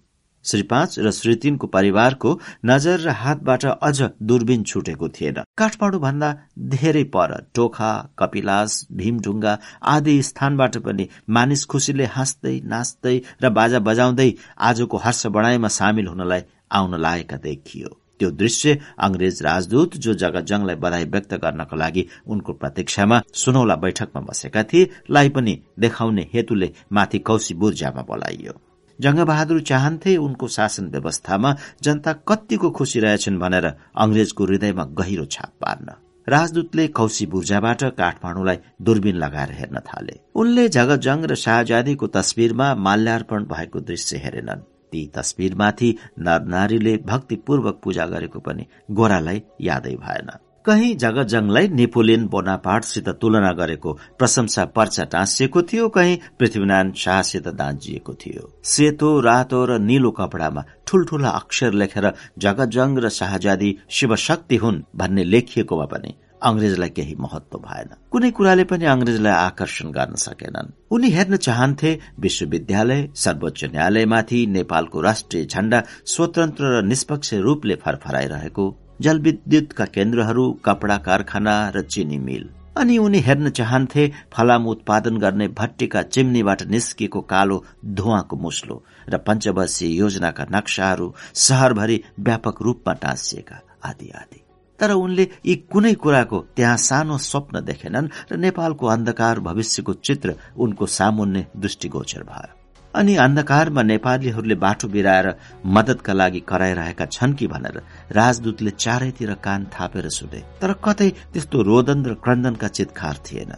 श्री 0.44 0.62
पाँच 0.62 0.98
र 0.98 1.10
श्री 1.10 1.34
तीनको 1.36 1.66
परिवारको 1.66 2.38
नजर 2.66 2.98
र 3.00 3.08
हातबाट 3.16 3.64
अझ 3.64 4.02
दूरबीन 4.22 4.62
छुटेको 4.62 5.08
थिएन। 5.10 5.42
काठमाडौँ 5.58 6.00
भन्दा 6.00 6.34
धेरै 6.58 7.04
पर 7.14 7.34
टोखा 7.54 7.92
कपिलास 8.18 8.86
भीमढुङ्गा 8.92 9.58
आदि 9.86 10.22
स्थानबाट 10.22 10.76
पनि 10.82 11.08
मानिस 11.28 11.64
खुसीले 11.64 12.06
हाँस्दै 12.14 12.60
नाच्दै 12.66 13.16
र 13.42 13.50
बाजा 13.50 13.78
बजाउँदै 13.78 14.30
आजको 14.60 14.96
हर्ष 14.98 15.26
बढाइमा 15.28 15.68
सामेल 15.70 16.06
हुनलाई 16.06 16.42
आउन 16.72 17.00
लागेका 17.00 17.36
देखियो। 17.38 17.98
त्यो 18.18 18.30
दृश्य 18.32 18.78
अंग्रेज 18.98 19.42
राजदूत 19.42 19.96
जो 19.96 20.14
जगतजङलाई 20.14 20.76
बधाई 20.82 21.04
व्यक्त 21.04 21.34
गर्नको 21.44 21.76
लागि 21.76 22.06
उनको 22.26 22.52
प्रतीक्षामा 22.52 23.20
सुनौला 23.34 23.76
बैठकमा 23.76 24.20
बसेका 24.28 24.62
थिए 24.64 24.90
लाई 25.10 25.28
पनि 25.28 25.58
देखाउने 25.78 26.28
हेतुले 26.34 26.72
माथि 26.92 27.18
कौशी 27.20 27.54
बुर्जामा 27.54 28.02
बोलाइयो। 28.02 28.60
जंगबहादुर 29.02 29.60
चाहन्थे 29.60 30.16
उनको 30.16 30.48
शासन 30.48 30.86
व्यवस्थामा 30.86 31.54
जनता 31.82 32.12
कतिको 32.28 32.70
खुशी 32.70 33.00
रहेछन् 33.00 33.38
भनेर 33.38 33.66
अंग्रेजको 33.96 34.44
हृदयमा 34.44 34.84
गहिरो 34.98 35.24
छाप 35.26 35.52
पार्न। 35.60 35.88
राजदूतले 36.28 36.86
कौशी 36.88 37.26
बुर्जाबाट 37.26 37.82
काठमाडौँलाई 37.98 38.58
दूरबीन 38.82 39.16
लगाएर 39.16 39.50
हेर्न 39.52 39.78
थाले। 39.88 40.14
उनले 40.34 40.68
जगजङ 40.68 41.24
र 41.26 41.34
शाहजादीको 41.34 42.06
तस्विरमा 42.06 42.74
माल्यार्पण 42.78 43.44
भएको 43.44 43.80
दृश्य 43.80 44.22
हेरेनन्। 44.24 44.62
ती 44.92 45.00
तस्विरमाथि 45.16 45.90
नर 46.18 46.40
नारीले 46.54 46.96
भक्तिपूर्वक 47.06 47.80
पूजा 47.84 48.06
गरेको 48.06 48.38
पनि 48.38 48.66
गोरालाई 48.90 49.42
यादै 49.60 49.94
भएन। 49.96 50.30
कहीँ 50.66 50.94
जगजङलाई 50.94 51.68
नेपोलियन 51.68 52.26
बोनापार्टसित 52.32 53.08
तुलना 53.20 53.50
गरेको 53.52 53.92
प्रशंसा 54.18 54.64
पर्चा 54.76 55.04
टाँसिएको 55.12 55.62
थियो 55.62 55.88
कहीँ 55.88 56.18
पृथ्वीनारायण 56.38 56.92
शाहसित 56.94 57.48
दाँजिएको 57.60 58.14
थियो। 58.14 58.42
सेतो 58.64 59.08
रातो 59.20 59.64
र 59.66 59.78
निलो 59.80 60.10
कपडामा 60.10 60.62
ठूल्ठूला 60.86 61.28
अक्षर 61.30 61.72
लेखेर 61.72 62.06
जगजङ 62.38 62.98
र 63.02 63.08
शाहजादी 63.10 63.76
शिवशक्ति 63.90 64.56
हुन् 64.56 64.82
भन्ने 64.96 65.24
लेखिएकोमा 65.24 65.86
पनि 65.92 66.14
अंग्रेजलाई 66.42 66.90
केही 66.90 67.14
महत्व 67.18 67.58
भएन। 67.58 67.88
कुनै 68.10 68.30
कुराले 68.30 68.64
पनि 68.70 68.84
अंग्रेजलाई 68.84 69.32
आकर्षण 69.32 69.90
गर्न 69.90 70.14
सकेनन्। 70.18 70.72
उनी 70.90 71.10
हेर्न 71.10 71.36
चाहन्थे 71.36 71.90
विश्वविद्यालय 72.20 73.08
सर्वोच्च 73.24 73.64
न्यायालयमाथि 73.64 74.46
नेपालको 74.56 75.00
राष्ट्रिय 75.00 75.44
झण्डा 75.44 75.82
स्वतन्त्र 76.14 76.72
र 76.72 76.82
निष्पक्ष 76.82 77.34
रूपले 77.46 77.74
फरफराइरहेको 77.84 78.66
जलविद्युतका 79.02 79.84
केन्द्रहरू 79.94 80.50
कपडा 80.64 80.96
कारखाना 80.98 81.54
र 81.76 81.82
चिनी 81.82 82.18
मिल। 82.18 82.48
अनि 82.76 82.96
उनी 82.98 83.18
हेर्न 83.18 83.50
चाहन्थे 83.50 84.10
फलाम 84.32 84.66
उत्पादन 84.66 85.16
गर्ने 85.16 85.48
भट्टीका 85.48 86.02
चिम्नीबाट 86.02 86.62
निस्किएको 86.70 87.20
कालो 87.20 87.64
धुवाको 87.94 88.36
मुस्लो 88.36 88.76
र 89.08 89.18
पञ्चवर्षीय 89.18 89.96
योजनाका 89.98 90.46
नक्साहरू 90.52 91.12
शहरभरि 91.36 92.00
व्यापक 92.20 92.62
रूपमा 92.62 92.92
टाँसिएका 93.02 93.60
आदि 93.84 94.10
आदि। 94.14 94.40
तर 94.80 94.90
उनले 94.92 95.28
यी 95.46 95.54
कुनै 95.72 95.94
कुराको 95.94 96.38
त्यहाँ 96.56 96.76
सानो 96.76 97.18
स्वप्न 97.18 97.60
देखेनन् 97.64 98.08
र 98.32 98.36
नेपालको 98.36 98.86
अन्धकार 98.86 99.40
भविष्यको 99.40 99.92
चित्र 100.00 100.34
उनको 100.56 100.86
सामुन्ने 100.86 101.46
दृष्टिगोचर 101.56 102.22
भयो। 102.22 102.61
अनि 102.94 103.14
अन्धकारमा 103.16 103.82
नेपालीहरूले 103.82 104.54
बाटो 104.64 104.88
बिराएर 104.88 105.28
मदतका 105.66 106.12
लागि 106.12 106.40
कराइरहेका 106.48 107.06
छन् 107.08 107.34
कि 107.34 107.46
भनेर 107.46 107.76
राजदूतले 108.12 108.70
चारैतिर 108.76 109.32
कान 109.44 109.66
थापेर 109.74 110.08
सुने। 110.10 110.40
तर 110.60 110.72
कतै 110.84 111.08
त्यस्तो 111.32 111.62
रोदन 111.62 112.04
र 112.06 112.14
क्रन्दनका 112.24 112.68
चितखार 112.68 113.16
थिएन। 113.26 113.52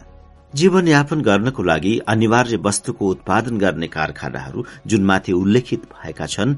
जीवनयापन 0.53 1.21
गर्नको 1.21 1.63
लागि 1.63 1.97
अनिवार्य 2.07 2.57
वस्तुको 2.65 3.07
उत्पादन 3.07 3.57
गर्ने 3.57 3.87
कारखानाहरू 3.87 4.65
जुन 4.87 5.03
माथि 5.05 5.31
उल्लेखित 5.33 5.83
भएका 5.93 6.25
छन् 6.25 6.55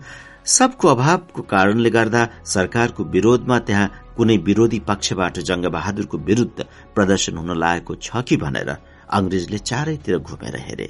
सबको 0.47 0.88
अभावको 0.88 1.41
कारणले 1.43 1.89
गर्दा 1.89 2.22
सरकारको 2.45 3.03
विरोधमा 3.15 3.57
त्यहाँ 3.59 3.91
कुनै 4.17 4.38
विरोधी 4.47 4.80
पक्षबाट 4.88 5.39
जंगबहादुरको 5.49 6.17
विरूद्ध 6.30 6.65
प्रदर्शन 6.95 7.38
हुन 7.38 7.57
लागेको 7.57 7.95
छ 7.97 8.23
कि 8.27 8.38
भनेर 8.38 8.69
अंग्रेजले 9.09 9.57
चारैतिर 9.59 10.17
घुमेर 10.19 10.56
हेरे। 10.59 10.88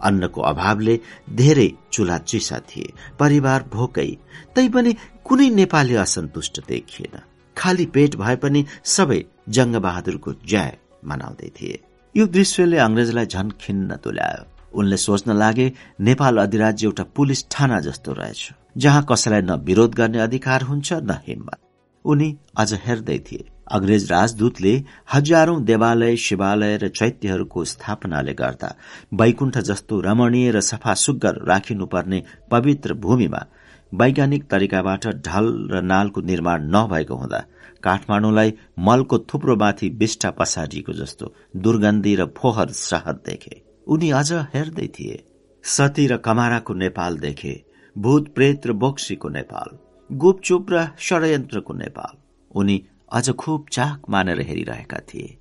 अन्नको 0.00 0.40
अभावले 0.42 0.98
धेरै 1.30 1.70
चुला 1.92 2.18
चिसा 2.18 2.58
थिए 2.68 2.92
परिवार 3.18 3.64
भोकै 3.72 4.10
तैपनि 4.54 4.92
कुनै 5.24 5.48
नेपाली 5.50 5.94
असन्तुष्ट 5.94 6.60
देखिएन। 6.68 7.14
खाली 7.56 7.86
पेट 7.86 8.16
भए 8.16 8.36
पनि 8.36 8.64
सबै 8.84 9.20
जङ्गबहादुरको 9.48 10.32
जय 10.46 10.76
मनाउँदै 11.04 11.50
थिए। 11.56 11.80
यो 12.14 12.26
दृश्यले 12.26 12.78
अंग्रेजलाई 12.78 13.26
झन 13.26 13.50
खिन्न 13.60 13.96
तुल्यायो। 13.96 14.44
उनले 14.74 14.96
सोच्न 14.96 15.32
लागे 15.32 15.72
नेपाल 16.00 16.38
अधिराज्य 16.38 16.86
एउटा 16.86 17.04
पुलिस 17.16 17.44
थाना 17.50 17.80
जस्तो 17.80 18.12
रहेछ 18.12 18.42
जहाँ 18.76 19.06
कसैलाई 19.10 19.42
न 19.42 19.52
विरोध 19.64 19.94
गर्ने 19.94 20.18
अधिकार 20.18 20.62
हुन्छ 20.62 20.92
न 20.92 21.18
हिम्मत। 21.26 21.58
उनी 22.04 22.28
अझ 22.56 22.72
हेर्दै 22.86 23.18
थिए। 23.18 23.44
अंग्रेज 23.70 24.10
राजदूतले 24.12 24.72
हजारौं 25.14 25.64
देवालय 25.64 26.16
शिवालय 26.16 26.76
र 26.82 26.88
चैत्यहरूको 26.90 27.64
स्थापनाले 27.64 28.34
गर्दा 28.34 28.74
वैकुण्ठ 29.14 29.58
जस्तो 29.68 30.00
रमणीय 30.00 30.50
र 30.50 30.60
सफा 30.62 30.94
सुग्घर 31.04 31.44
राखिनुपर्ने 31.48 32.22
पवित्र 32.50 32.94
भूमिमा 33.04 33.44
वैज्ञानिक 33.92 34.44
तरिकाबाट 34.50 35.06
ढल 35.26 35.46
र 35.72 35.80
नालको 35.82 36.20
निर्माण 36.30 36.68
नभएको 36.74 37.14
हुँदा 37.14 37.44
काठमाडौँलाई 37.82 38.52
मलको 38.78 39.18
थुप्रोमाथि 39.28 39.88
विष्टा 39.98 40.30
पसारिएको 40.38 40.92
जस्तो 40.92 41.32
दुर्गन्धी 41.56 42.14
र 42.16 42.26
फोहर 42.36 42.68
सहर 42.74 43.16
देखे। 43.26 43.62
उनी 43.86 44.10
अझ 44.10 44.32
हेर्दै 44.54 44.86
थिए। 44.94 45.22
सती 45.64 46.06
र 46.06 46.16
कमाराको 46.26 46.74
नेपाल 46.74 47.16
देखे 47.18 47.54
भूत 47.96 48.28
प्रेत 48.34 48.66
र 48.66 48.72
बोक्सीको 48.82 49.28
नेपाल 49.28 49.76
गुपचुप 50.10 50.70
र 50.72 50.86
षड्यन्त्रको 51.00 51.74
नेपाल। 51.74 52.16
उनी 52.50 52.76
अझ 53.12 53.30
खुब 53.30 53.66
चाक 53.72 54.10
मानेर 54.10 54.40
हेरिरहेका 54.40 54.98
थिए। 55.08 55.36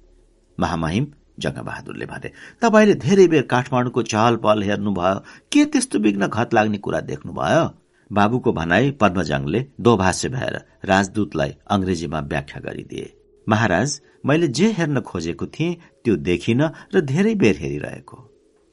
महामहिम 0.57 1.07
जङ्गबहादुरले 1.39 2.05
भने 2.05 2.29
तपाईँले 2.61 2.93
धेरै 2.95 3.27
बेर 3.27 3.43
काठमाडौँको 3.51 4.01
चहल 4.03 4.35
पहल 4.35 4.63
हेर्नुभयो 4.63 5.19
के 5.51 5.65
त्यस्तो 5.65 5.99
विघ्न 5.99 6.27
घत 6.27 6.53
लाग्ने 6.53 6.77
कुरा 6.77 6.99
देख्नुभयो? 7.01 7.65
बाबुको 8.11 8.53
भनाई 8.53 8.91
पद्मजङले 8.91 9.65
दोभाष्य 9.79 10.29
भएर 10.29 10.55
राजदूतलाई 10.85 11.51
अंग्रेजीमा 11.67 12.19
व्याख्या 12.31 12.59
गरिदिए 12.61 13.13
महाराज 13.47 14.01
मैले 14.25 14.47
जे 14.47 14.71
हेर्न 14.71 14.99
खोजेको 15.01 15.45
थिएँ 15.47 15.75
त्यो 16.03 16.15
देखिन 16.15 16.61
र 16.95 17.01
धेरै 17.01 17.35
बेर 17.35 17.55
हेरिरहेको। 17.57 18.17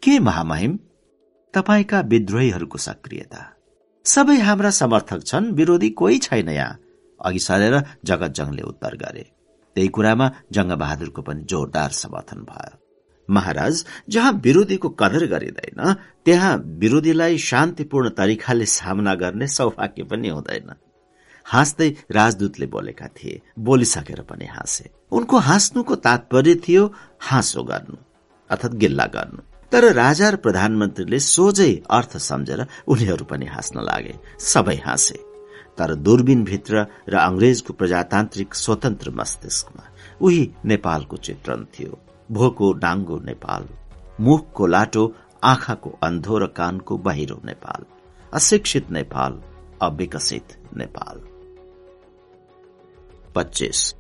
के 0.03 0.19
महामहिम? 0.19 0.79
तपाईँका 1.55 2.01
विद्रोहीहरूको 2.01 2.79
सक्रियता। 2.79 3.43
सबै 4.07 4.39
हाम्रा 4.39 4.71
समर्थक 4.71 5.23
छन् 5.27 5.53
विरोधी 5.53 5.91
कोही 5.91 6.19
छैन 6.19 6.49
यहाँ। 6.49 6.79
अघि 7.25 7.39
सरेर 7.39 7.83
जगतजङले 8.05 8.63
उत्तर 8.63 8.97
गरे। 8.97 9.25
त्यही 9.77 9.89
कुरामा 9.89 10.31
जङ्गबहादुरको 10.53 11.23
पनि 11.23 11.43
जोरदार 11.43 11.91
समर्थन 11.91 12.41
भयो। 12.51 12.79
महाराज 13.29 13.85
जहाँ 14.09 14.33
विरोधीको 14.45 14.89
कदर 14.89 15.27
गरिँदैन 15.27 15.95
त्यहाँ 16.25 16.57
विरोधीलाई 16.79 17.39
शान्तिपूर्ण 17.39 18.09
तरिकाले 18.09 18.67
सामना 18.67 19.15
गर्ने 19.15 19.47
सौभाग्य 19.47 20.05
पनि 20.05 20.29
हुँदैन। 20.29 20.75
हाँस्दै 21.47 21.89
राजदूतले 22.13 22.67
बोलेका 22.67 23.07
थिए 23.07 23.41
बोलिसकेर 23.59 24.21
पनि 24.21 24.47
हाँसे। 24.47 24.91
उनको 25.13 25.39
हाँस्नुको 25.39 25.95
तात्पर्य 25.97 26.55
थियो 26.69 26.93
हाँसो 27.21 27.63
गर्नु 27.63 27.97
अर्थात् 28.51 28.75
गिल्ला 28.75 29.07
गर्नु। 29.07 29.43
तर 29.73 29.93
राजा 29.93 30.29
र 30.31 30.37
प्रधानमन्त्रीले 30.37 31.19
सोझै 31.19 31.73
अर्थ 31.91 32.17
सम्झेर 32.17 32.67
उनीहरू 32.89 33.25
पनि 33.25 33.47
हाँस्न 33.47 33.81
लागे। 33.81 34.15
सबै 34.39 34.77
हाँसे। 34.77 35.24
तर 35.79 35.95
दूरबीनभित्र 35.95 36.87
र 37.09 37.15
अंग्रेजको 37.15 37.73
प्रजातान्त्रिक 37.73 38.55
स्वतन्त्र 38.55 39.11
मस्तिष्कमा। 39.11 39.85
उही 40.21 40.51
नेपालको 40.65 41.17
चित्रण 41.17 41.65
थियो। 41.65 41.99
भोको 42.33 42.73
डाङ्गो 42.73 43.19
नेपाल 43.19 43.69
मुखको 44.21 44.67
लाटो 44.67 45.13
आँखाको 45.45 45.99
अन्धो 46.03 46.39
र 46.39 46.47
कानको 46.47 46.99
बाहिरो 46.99 47.41
नेपाल 47.45 47.85
अशिक्षित 48.33 48.91
नेपाल 48.91 49.43
अविकसित 49.83 50.59
नेपाल। 50.77 51.21
पच्चिस। 53.35 53.95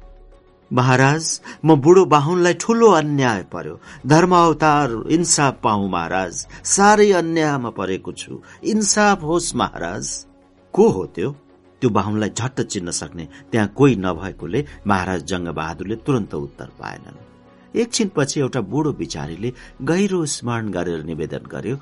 महाराज 0.72 1.40
म 1.64 1.76
बुढो 1.76 2.04
बाहुनलाई 2.04 2.54
ठूलो 2.54 2.90
अन्याय 2.90 3.42
पर्यो। 3.42 3.80
धर्म 4.06 4.36
अवतार 4.36 5.04
इन्साफ 5.10 5.60
पाऊ 5.62 5.88
महाराज। 5.88 6.46
साह्रै 6.64 7.12
अन्यायमा 7.12 7.70
परेको 7.70 8.12
छु। 8.12 8.40
इन्साफ 8.64 9.22
होस् 9.22 9.56
महाराज। 9.56 10.26
को 10.72 10.88
हो 10.88 11.06
त्यो? 11.06 11.36
त्यो 11.80 11.90
बाहुनलाई 11.90 12.30
झट्ट 12.30 12.60
चिन्न 12.60 12.90
सक्ने 12.90 13.28
त्यहाँ 13.52 13.68
कोही 13.68 13.96
नभएकोले 13.96 14.64
महाराज 14.86 15.24
जङ्गबहादुरले 15.24 15.96
तुरन्त 15.96 16.34
उत्तर 16.34 16.68
पाएनन्। 16.80 17.76
एकछिनपछि 17.76 18.40
एउटा 18.40 18.60
बुढो 18.60 18.92
बिचारीले 18.92 19.52
गहिरो 19.82 20.24
स्मरण 20.26 20.70
गरेर 20.70 21.02
निवेदन 21.04 21.44
गर्यो 21.50 21.76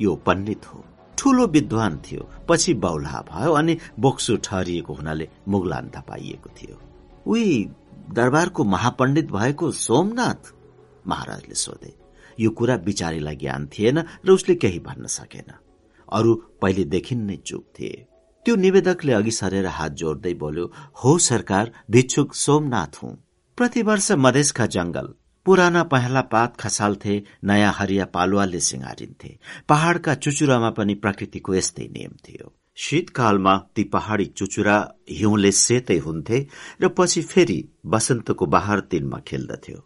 यो 0.00 0.14
पण्डित 0.16 0.66
हो। 0.66 0.84
ठूलो 1.18 1.46
विद्वान 1.46 1.98
थियो। 1.98 2.28
पछि 2.48 2.74
बौला 2.74 3.20
भयो 3.30 3.52
अनि 3.52 3.78
बोक्सो 3.98 4.36
ठहरिएको 4.36 4.92
हुनाले 4.94 5.28
मुगलान्त 5.48 5.96
पाइएको 6.08 6.50
थियो। 6.50 6.76
उही 7.26 7.68
दरबारको 8.10 8.64
महापण्डित 8.64 9.30
भएको 9.32 9.70
सोमनाथ? 9.70 10.40
महाराजले 11.06 11.54
सोधे। 11.54 11.94
यो 12.40 12.50
कुरा 12.50 12.76
बिचारीलाई 12.76 13.36
ज्ञान 13.36 13.66
थिएन 13.66 13.98
र 14.26 14.30
उसले 14.30 14.54
केही 14.54 14.78
भन्न 14.78 15.06
सकेन। 15.06 15.52
अरू 16.12 16.34
पहिलेदेखि 16.62 17.14
नै 17.14 17.36
चुप 17.36 17.64
थिए। 17.78 18.06
त्यो 18.44 18.54
निवेदकले 18.56 19.12
अघि 19.12 19.30
सरेर 19.30 19.66
हात 19.66 19.92
जोड्दै 19.92 20.32
बोल्यो 20.34 20.64
हो 21.04 21.18
सरकार 21.18 21.70
भिक्षुक 21.90 22.34
सोमनाथ 22.34 23.02
हुँ। 23.02 23.12
प्रतिवर्ष 23.58 24.10
मधेसका 24.18 24.66
जंगल 24.66 25.08
पुराना 25.46 25.82
पहेँला 25.82 26.20
पात 26.32 26.56
खसाल्थे 26.60 27.14
नयाँ 27.44 27.72
हरिया 27.76 28.04
पालुवाले 28.04 28.60
सिंगारिन्थे। 28.60 29.38
पहाड़का 29.68 30.14
चुचुरामा 30.14 30.70
पनि 30.70 30.94
प्रकृतिको 30.94 31.54
यस्तै 31.54 31.88
नियम 31.88 32.12
थियो। 32.24 32.52
शीतकालमा 32.76 33.56
ती 33.76 33.84
पहाड़ी 33.84 34.24
चुचुरा 34.36 34.76
हिउँले 35.10 35.52
सेतै 35.52 35.98
हुन्थे 35.98 36.46
र 36.82 36.88
पछि 36.88 37.22
फेरि 37.22 37.58
वसन्तको 37.86 38.46
बहार 38.46 38.80
तिनमा 38.90 39.18
खेल्दथ्यो। 39.18 39.78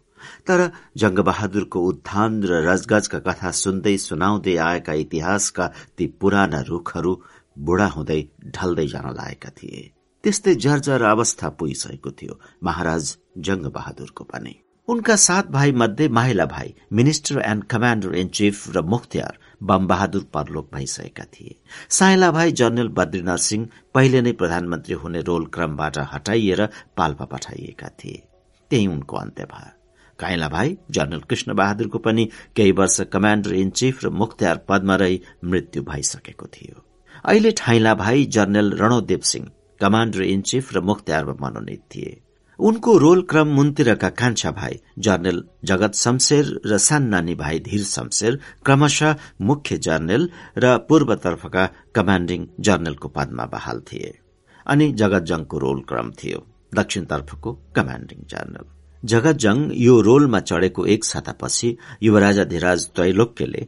तर 0.47 0.59
जंगबहादुरको 0.97 1.79
उत्थान 1.81 2.43
र 2.43 2.63
रजगजका 2.67 3.19
कथा 3.19 3.51
सुन्दै 3.51 3.97
सुनाउँदै 3.97 4.55
आएका 4.57 4.93
इतिहासका 4.93 5.67
ती 5.97 6.07
पुराना 6.19 6.61
रूखहरू 6.61 7.13
बुढा 7.59 7.87
हुँदै 7.87 8.21
ढल्दै 8.55 8.87
जान 8.87 9.07
लागेका 9.15 9.49
थिए। 9.57 9.81
त्यस्तै 10.23 10.55
जर्जर 10.63 11.01
अवस्था 11.05 11.49
पुगिसकेको 11.59 12.11
थियो 12.11 12.39
महाराज 12.63 13.15
जंगबहादुरको 13.45 14.23
पनि। 14.23 14.55
उनका 14.87 15.15
सात 15.17 15.47
भाइ 15.51 15.71
मध्ये 15.71 16.07
माहिला 16.09 16.45
भाइ 16.45 16.73
minister 16.93 17.39
and 17.41 17.63
commander 17.63 18.15
in 18.15 18.27
chief 18.29 18.75
र 18.75 18.81
मुख्तियार 18.83 19.37
बम 19.63 19.87
बहादुर 19.87 20.23
परलोक 20.33 20.69
भइसकेका 20.73 21.23
थिए। 21.33 21.55
साइला 21.89 22.31
भाइ 22.31 22.51
जनरल 22.51 22.87
बद्रीनाथ 22.97 23.37
सिंह 23.39 23.67
पहिले 23.93 24.21
नै 24.21 24.31
प्रधानमन्त्री 24.33 24.95
हुने 24.95 25.21
रोल 25.21 25.45
क्रमबाट 25.53 25.97
हटाइएर 26.13 26.65
पाल्पा 26.97 27.25
पठाइएका 27.25 27.89
थिए। 27.99 28.23
त्यही 28.71 28.87
उनको 28.87 29.17
अन्त्य 29.17 29.45
भयो 29.45 29.71
काइला 30.19 30.47
भाइ 30.49 30.77
जनरल 30.91 31.19
कृष्ण 31.29 31.53
बहादुरको 31.55 31.99
पनि 31.99 32.29
केही 32.55 32.71
वर्ष 32.73 33.01
कमाण्डर 33.13 33.53
इन 33.55 33.69
चीफ 33.79 34.03
र 34.05 34.09
मुख्तियार 34.21 34.65
पदमा 34.69 34.95
रही 34.95 35.21
मृत्यु 35.45 35.83
भइसकेको 35.83 36.47
थियो। 36.47 36.83
अहिले 37.25 37.51
ठाइला 37.51 37.93
भाइ 37.95 38.25
general 38.25 38.71
Ranodev 38.79 39.19
Singh 39.23 39.47
commander 39.81 40.21
in 40.23 40.41
chief 40.41 40.73
र 40.75 40.79
मुख्तियारमा 40.81 41.33
मनोनित 41.41 41.81
थिए। 41.91 42.21
उनको 42.59 42.97
रोल 42.97 43.21
क्रम 43.21 43.47
मुन्तिरका 43.47 44.09
कान्छा 44.21 44.51
भाइ 44.51 44.79
जनरल 44.99 45.43
जगत 45.65 45.93
शमशेर 45.95 46.45
र 46.65 46.77
सान्नानी 46.77 47.35
भाइ 47.35 47.59
धीर 47.59 47.83
शमशेर 47.85 48.39
क्रमशः 48.65 49.15
मुख्य 49.41 49.77
जनरल 49.77 50.29
र 50.57 50.77
पूर्वतर्फका 50.89 51.65
कमाण्डिङ 51.95 52.47
जनरलको 52.59 53.07
पदमा 53.09 53.45
बहाल 53.45 53.79
थिए। 53.91 54.17
अनि 54.65 54.91
जगत 54.93 55.23
जंगको 55.23 55.57
रोल 55.57 55.79
क्रम 55.89 56.11
थियो 56.13 56.45
दक्षिणतर्फको 56.75 57.53
कमाण्डिङ 57.75 58.27
जनरल। 58.29 58.78
जगतजङ 59.05 59.57
यो 59.73 59.99
रोलमा 60.01 60.39
चढेको 60.39 60.85
एक 60.85 61.03
सातापछि 61.03 61.75
युवराजाधिराज 62.03 62.87
त्रैलोक्यले 62.95 63.67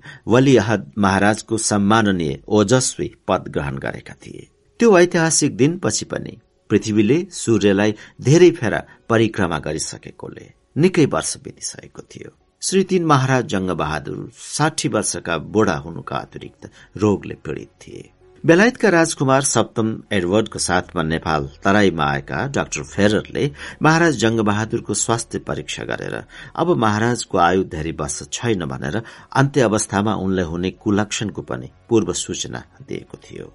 अहद 0.58 0.92
महाराजको 0.98 1.58
सम्माननीय 1.58 2.40
ओजस्वी 2.48 3.12
पद 3.28 3.48
ग्रहण 3.48 3.78
गरेका 3.78 4.14
थिए। 4.14 4.48
त्यो 4.80 4.98
ऐतिहासिक 5.00 5.56
दिनपछि 5.58 6.06
पनि 6.06 6.38
पृथ्वीले 6.70 7.18
सूर्यलाई 7.32 7.96
धेरै 8.22 8.52
फेरा 8.52 8.84
परिक्रमा 9.10 9.60
गरिसकेकोले 9.60 10.46
निकै 10.78 11.06
वर्ष 11.06 11.36
बितिसकेको 11.44 12.02
थियो। 12.02 12.32
श्री 12.62 12.84
तीन 12.84 13.06
महाराज 13.06 13.46
जंग 13.46 13.70
बहादुर 13.72 14.32
साठी 14.38 14.90
वर्षका 14.90 15.38
बुढा 15.38 15.76
हुनुका 15.76 16.18
अतिरिक्त 16.18 16.70
रोगले 16.98 17.36
पीड़ित 17.46 17.70
थिए। 17.82 18.10
बेलायतका 18.46 18.90
राजकुमार 18.90 19.42
सप्तम 19.42 19.90
एडवर्डको 20.12 20.60
साथमा 20.60 21.02
नेपाल 21.04 21.44
तराईमा 21.64 22.04
आएका 22.04 22.38
डाक्टर 22.48 22.84
फेररले 22.84 23.44
महाराज 23.82 24.16
जंगबहादुरको 24.18 24.94
स्वास्थ्य 24.94 25.40
परीक्षा 25.40 25.84
गरेर 25.84 26.16
अब 26.56 26.70
महाराजको 26.76 27.38
आयु 27.38 27.64
धेरै 27.64 27.92
वर्ष 28.00 28.22
छैन 28.34 28.66
भनेर 28.66 29.02
अन्त्य 29.34 29.62
अवस्थामा 29.62 30.16
उनलाई 30.16 30.46
हुने 30.46 30.72
कुलक्षणको 30.84 31.42
पनि 31.42 31.70
पूर्व 31.90 32.14
सूचना 32.14 32.64
दिएको 32.88 33.18
थियो। 33.26 33.46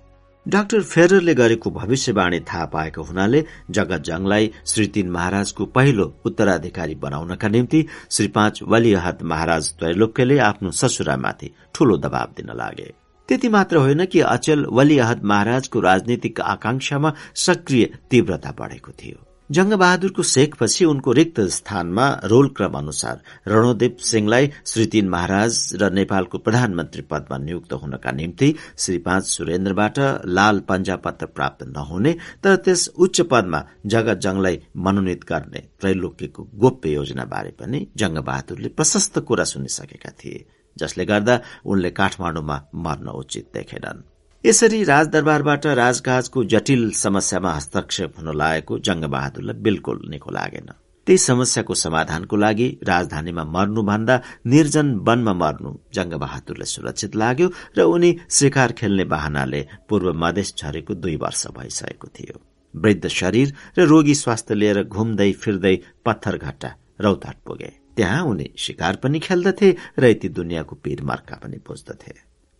डाक्टर 0.46 0.82
फेररले 0.82 1.34
गरेको 1.34 1.70
भविष्यवाणी 1.70 2.40
थाहा 2.40 2.66
पाएको 2.74 3.02
हुनाले 3.02 3.44
जगत 3.70 4.04
जंगलाई 4.06 4.50
श्री 4.66 4.86
तीन 4.86 5.10
महाराजको 5.10 5.66
पहिलो 5.78 6.06
उत्तराधिकारी 6.26 6.94
बनाउनका 7.02 7.48
निम्ति 7.48 7.84
श्री 8.10 8.28
पाँच 8.28 8.62
वलिहत 8.62 9.22
महाराज 9.32 9.72
त्रैलोक्यले 9.78 10.38
आफ्नो 10.50 10.70
ससुरामाथि 10.82 11.50
ठूलो 11.74 11.96
दबाव 11.96 12.34
दिन 12.36 12.54
लागे। 12.56 12.88
त्यति 13.28 13.48
मात्र 13.48 13.76
होइन 13.76 14.04
कि 14.04 14.20
अचल 14.20 14.64
वली 14.64 14.98
अहद 14.98 15.24
महाराजको 15.24 15.80
राजनीतिक 15.80 16.40
आकांक्षामा 16.40 17.12
सक्रिय 17.34 17.98
तीव्रता 18.10 18.54
बढ़ेको 18.58 18.92
थियो। 18.92 19.26
जंगबहादुरको 19.50 20.22
शेखपछि 20.22 20.84
उनको 20.84 21.12
रिक्त 21.12 21.40
स्थानमा 21.40 22.20
रोल 22.24 22.48
क्रम 22.48 22.72
अनुसार 22.78 23.20
रणोदेव 23.46 23.96
सिंहलाई 24.00 24.50
श्री 24.66 24.86
तीन 24.86 25.08
महाराज 25.08 25.76
र 25.82 25.90
नेपालको 25.90 26.38
प्रधानमन्त्री 26.38 27.02
पदमा 27.02 27.38
नियुक्त 27.38 27.72
हुनका 27.72 28.10
निम्ति 28.10 28.54
श्री 28.78 28.98
पाँच 28.98 29.24
सुरेन्द्रबाट 29.24 29.98
लाल 30.26 30.58
पञ्जा 30.60 30.96
पत्र 30.96 31.26
प्राप्त 31.26 31.62
नहुने 31.66 32.16
तर 32.42 32.56
त्यस 32.56 32.88
उच्च 32.88 33.20
पदमा 33.20 33.64
जगत 33.86 34.18
जंगलाई 34.18 34.60
मनोनित 34.76 35.24
गर्ने 35.24 35.68
त्रैलोक्यको 35.80 36.48
गोप्य 36.54 36.90
योजना 36.90 37.24
बारे 37.24 37.50
पनि 37.50 37.86
जंगबहादुरले 37.96 38.68
प्रशस्त 38.68 39.18
कुरा 39.18 39.44
सुनिसकेका 39.44 40.10
थिए। 40.10 40.44
जसले 40.78 41.04
गर्दा 41.04 41.40
उनले 41.64 41.90
काठमाडौँमा 41.90 42.56
मर्न 42.74 43.08
उचित 43.08 43.50
देखेनन्। 43.54 44.04
यसरी 44.44 44.82
राजदरबारबाट 44.84 45.66
राजकाजको 45.66 46.44
जटिल 46.44 46.90
समस्यामा 46.94 47.52
हस्तक्षेप 47.52 48.18
हुन 48.18 48.36
लागेको 48.36 48.78
जंगबहादुरलाई 48.78 49.62
बिल्कुल 49.62 50.00
निको 50.10 50.30
लागेन। 50.30 50.68
त्यही 51.06 51.18
समस्याको 51.18 51.74
समाधानको 51.74 52.36
लागि 52.36 52.66
राजधानीमा 52.82 53.44
मर्नुभन्दा 53.44 54.20
निर्जन 54.46 54.88
वनमा 55.06 55.32
मर्नु 55.32 55.70
जंगबहादुरलाई 55.94 56.66
सुरक्षित 56.66 57.16
लाग्यो 57.16 57.48
र 57.78 57.82
उनी 57.82 58.10
शिकार 58.30 58.72
खेल्ने 58.72 59.04
बहानाले 59.04 59.60
पूर्व 59.88 60.12
मधेस 60.14 60.54
झरेको 60.58 60.94
दुई 60.94 61.16
वर्ष 61.16 61.46
भइसकेको 61.56 62.08
थियो। 62.08 62.36
वृद्ध 62.74 63.08
शरीर 63.08 63.54
र 63.78 63.86
रोगी 63.86 64.14
स्वास्थ्य 64.14 64.54
लिएर 64.54 64.82
घुम्दै 64.84 65.32
फिर्दै 65.32 65.76
पत्थरघट्टा 66.04 66.70
रौतहट 67.00 67.36
पुगे। 67.46 67.85
त्यहाँ 67.96 68.22
उनी 68.24 68.50
शिकार 68.58 68.96
पनि 69.02 69.18
खेल्दथे 69.18 69.74
र 69.98 70.04
यति 70.06 70.28
दुनियाँको 70.28 70.76
पीर 70.76 71.02
मर्का 71.02 71.36
पनि 71.36 71.56
बुझ्दथे। 71.66 72.14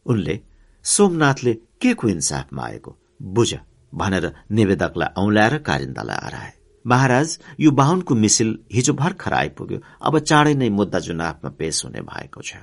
उनले 0.07 0.39
सोमनाथले 0.85 1.55
के 1.81 1.95
को 1.95 2.09
इन्साफमा 2.09 2.63
आएको 2.65 2.97
बुझ 3.23 3.55
भनेर 3.93 4.33
निवेदकलाई 4.51 5.15
औंल्याएर 5.23 5.59
कारिन्दालाई 5.59 6.19
हराए। 6.23 6.53
महाराज 6.85 7.39
यो 7.61 7.71
बाहुनको 7.71 8.15
मिसिल 8.15 8.59
हिजो 8.73 8.93
भर्खर 8.95 9.33
आइपुग्यो 9.33 9.79
अब 10.03 10.19
चाँडै 10.19 10.55
नै 10.55 10.69
मुद्दा 10.71 11.01
चुनावमा 11.01 11.51
पेश 11.59 11.85
हुने 11.85 12.01
भएको 12.01 12.43
छ। 12.43 12.57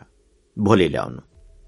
भोलि 0.58 0.88
ल्याउनु। 0.88 1.22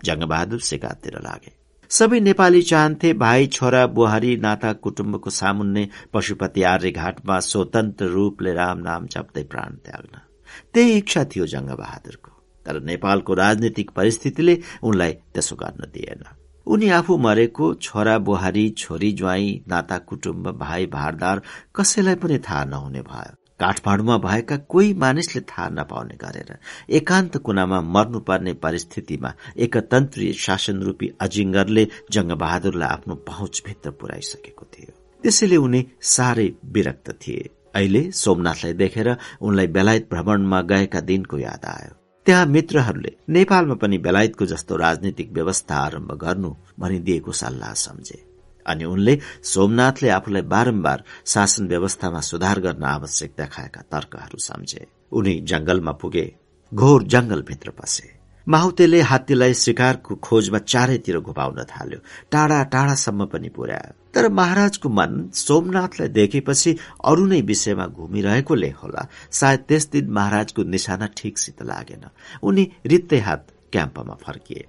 जङ्गबहादुर 0.06 0.60
सिकाततिर 0.60 1.20
लागे। 1.22 1.52
सबै 1.92 2.20
नेपाली 2.20 2.62
चाहन्थे 2.62 3.14
भाइ 3.14 3.48
छोरा 3.48 3.86
बुहारी 3.88 4.36
नाता 4.38 4.74
कुटुम्बको 4.74 5.30
सामुन्ने 5.30 5.88
पशुपति 6.14 6.64
आर्य 6.64 6.92
घाटमा 6.92 7.40
स्वतन्त्र 7.40 8.06
रूपले 8.06 8.54
राम 8.54 8.78
नाम 8.80 9.06
जप्दै 9.08 9.44
प्राण 9.44 9.76
त्याग्न। 9.86 10.25
त्यही 10.74 10.98
इच्छा 10.98 11.24
थियो 11.26 11.46
जङ्गबहादुरको। 11.46 12.32
तर 12.66 12.82
नेपालको 12.82 13.34
राजनीतिक 13.34 13.92
परिस्थितिले 13.92 14.60
उनलाई 14.84 15.14
त्यसो 15.34 15.56
गर्न 15.56 15.92
दिएन। 15.94 16.24
उनी 16.68 16.90
आफू 16.90 17.18
मरेको 17.18 17.74
छोरा 17.74 18.18
बुहारी 18.18 18.70
छोरी 18.70 19.12
ज्वाई 19.12 19.64
नाता 19.68 19.98
कुटुम्ब 19.98 20.48
भाइ 20.58 20.86
भारदार 20.86 21.42
कसैलाई 21.76 22.16
पनि 22.16 22.38
थाहा 22.40 22.64
नहुने 22.66 23.02
भयो। 23.02 23.36
काठमाडौँमा 23.60 24.18
भएका 24.18 24.58
कोही 24.58 24.94
मानिसले 24.94 25.42
थाहा 25.42 25.70
नपाउने 25.70 26.16
गरेर 26.16 26.58
एकान्त 26.90 27.38
कुनामा 27.38 27.80
मर्नुपर्ने 27.82 28.54
परिस्थितिमा 28.54 29.34
एकतन्त्रीय 29.58 30.34
शासन 30.34 30.82
रूपी 30.82 31.12
अजिङ्गरले 31.22 31.88
जङ्गबहादुरलाई 32.12 32.90
आफ्नो 32.90 33.16
पहुँचभित्र 33.16 33.92
पुर्याइसकेको 33.92 34.66
थियो। 34.74 34.92
त्यसैले 35.24 35.58
उनी 35.58 35.86
साह्रै 36.02 36.50
विरक्त 36.66 37.12
थिए। 37.12 37.50
अहिले 37.76 38.12
सोमनाथलाई 38.12 38.74
देखेर 38.74 39.08
उनलाई 39.42 39.68
बेलायत 39.68 40.08
भ्रमणमा 40.12 40.62
गएका 40.62 41.00
दिनको 41.00 41.38
याद 41.38 41.66
आयो। 41.66 41.94
त्यहाँ 42.26 42.46
मित्रहरूले 42.46 43.12
नेपालमा 43.30 43.76
पनि 43.76 43.98
बेलायतको 43.98 44.46
जस्तो 44.46 44.76
राजनीतिक 44.76 45.32
व्यवस्था 45.32 45.76
आरम्भ 45.76 46.12
गर्नु 46.16 46.52
भनिदिएको 46.80 47.32
सल्लाह 47.32 47.74
सम्झे। 47.74 48.20
अनि 48.66 48.84
उनले 48.84 49.20
सोमनाथले 49.44 50.10
आफूलाई 50.10 50.42
बारम्बार 50.42 51.04
शासन 51.26 51.68
व्यवस्थामा 51.68 52.22
सुधार 52.22 52.60
गर्न 52.60 52.84
आवश्यक 52.84 53.32
देखाएका 53.38 53.82
तर्कहरू 53.92 54.38
सम्झे। 54.40 54.86
उनी 55.12 55.40
जंगलमा 55.42 55.92
पुगे 55.92 56.26
घोर 56.74 57.04
जंगलभित्र 57.04 57.70
पसे। 57.72 58.08
माहुतेले 58.48 59.02
हात्तीलाई 59.02 59.54
शिकारको 59.54 60.16
खोजमा 60.16 60.58
चारैतिर 60.58 61.20
घुमाउन 61.20 61.64
थाल्यो। 61.64 62.00
टाढा 62.32 62.64
टाढासम्म 62.64 63.26
पनि 63.26 63.50
पुर्यायो 63.50 63.94
तर 64.14 64.30
महाराजको 64.30 64.90
मन 64.90 65.30
सोमनाथलाई 65.34 66.08
देखेपछि 66.08 66.78
अरू 67.06 67.26
नै 67.26 67.42
विषयमा 67.42 67.88
घुमिरहेकोले 67.88 68.70
होला। 68.70 69.08
सायद 69.32 69.60
त्यस 69.60 69.90
दिन 69.90 70.10
महाराजको 70.10 70.64
निशाना 70.64 71.08
ठिकसित 71.18 71.64
लागेन। 71.64 72.06
उनी 72.44 72.72
रित्तै 72.86 73.20
हात 73.20 73.48
क्याम्पमा 73.72 74.14
फर्किए। 74.14 74.66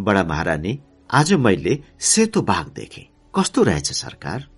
बडा 0.00 0.24
महारानी 0.24 0.78
आज 1.10 1.32
मैले 1.32 1.78
सेतो 2.00 2.42
बाघ 2.42 2.66
देखे। 2.66 3.08
कस्तो 3.34 3.62
रहेछ 3.62 3.92
सरकार? 3.92 4.48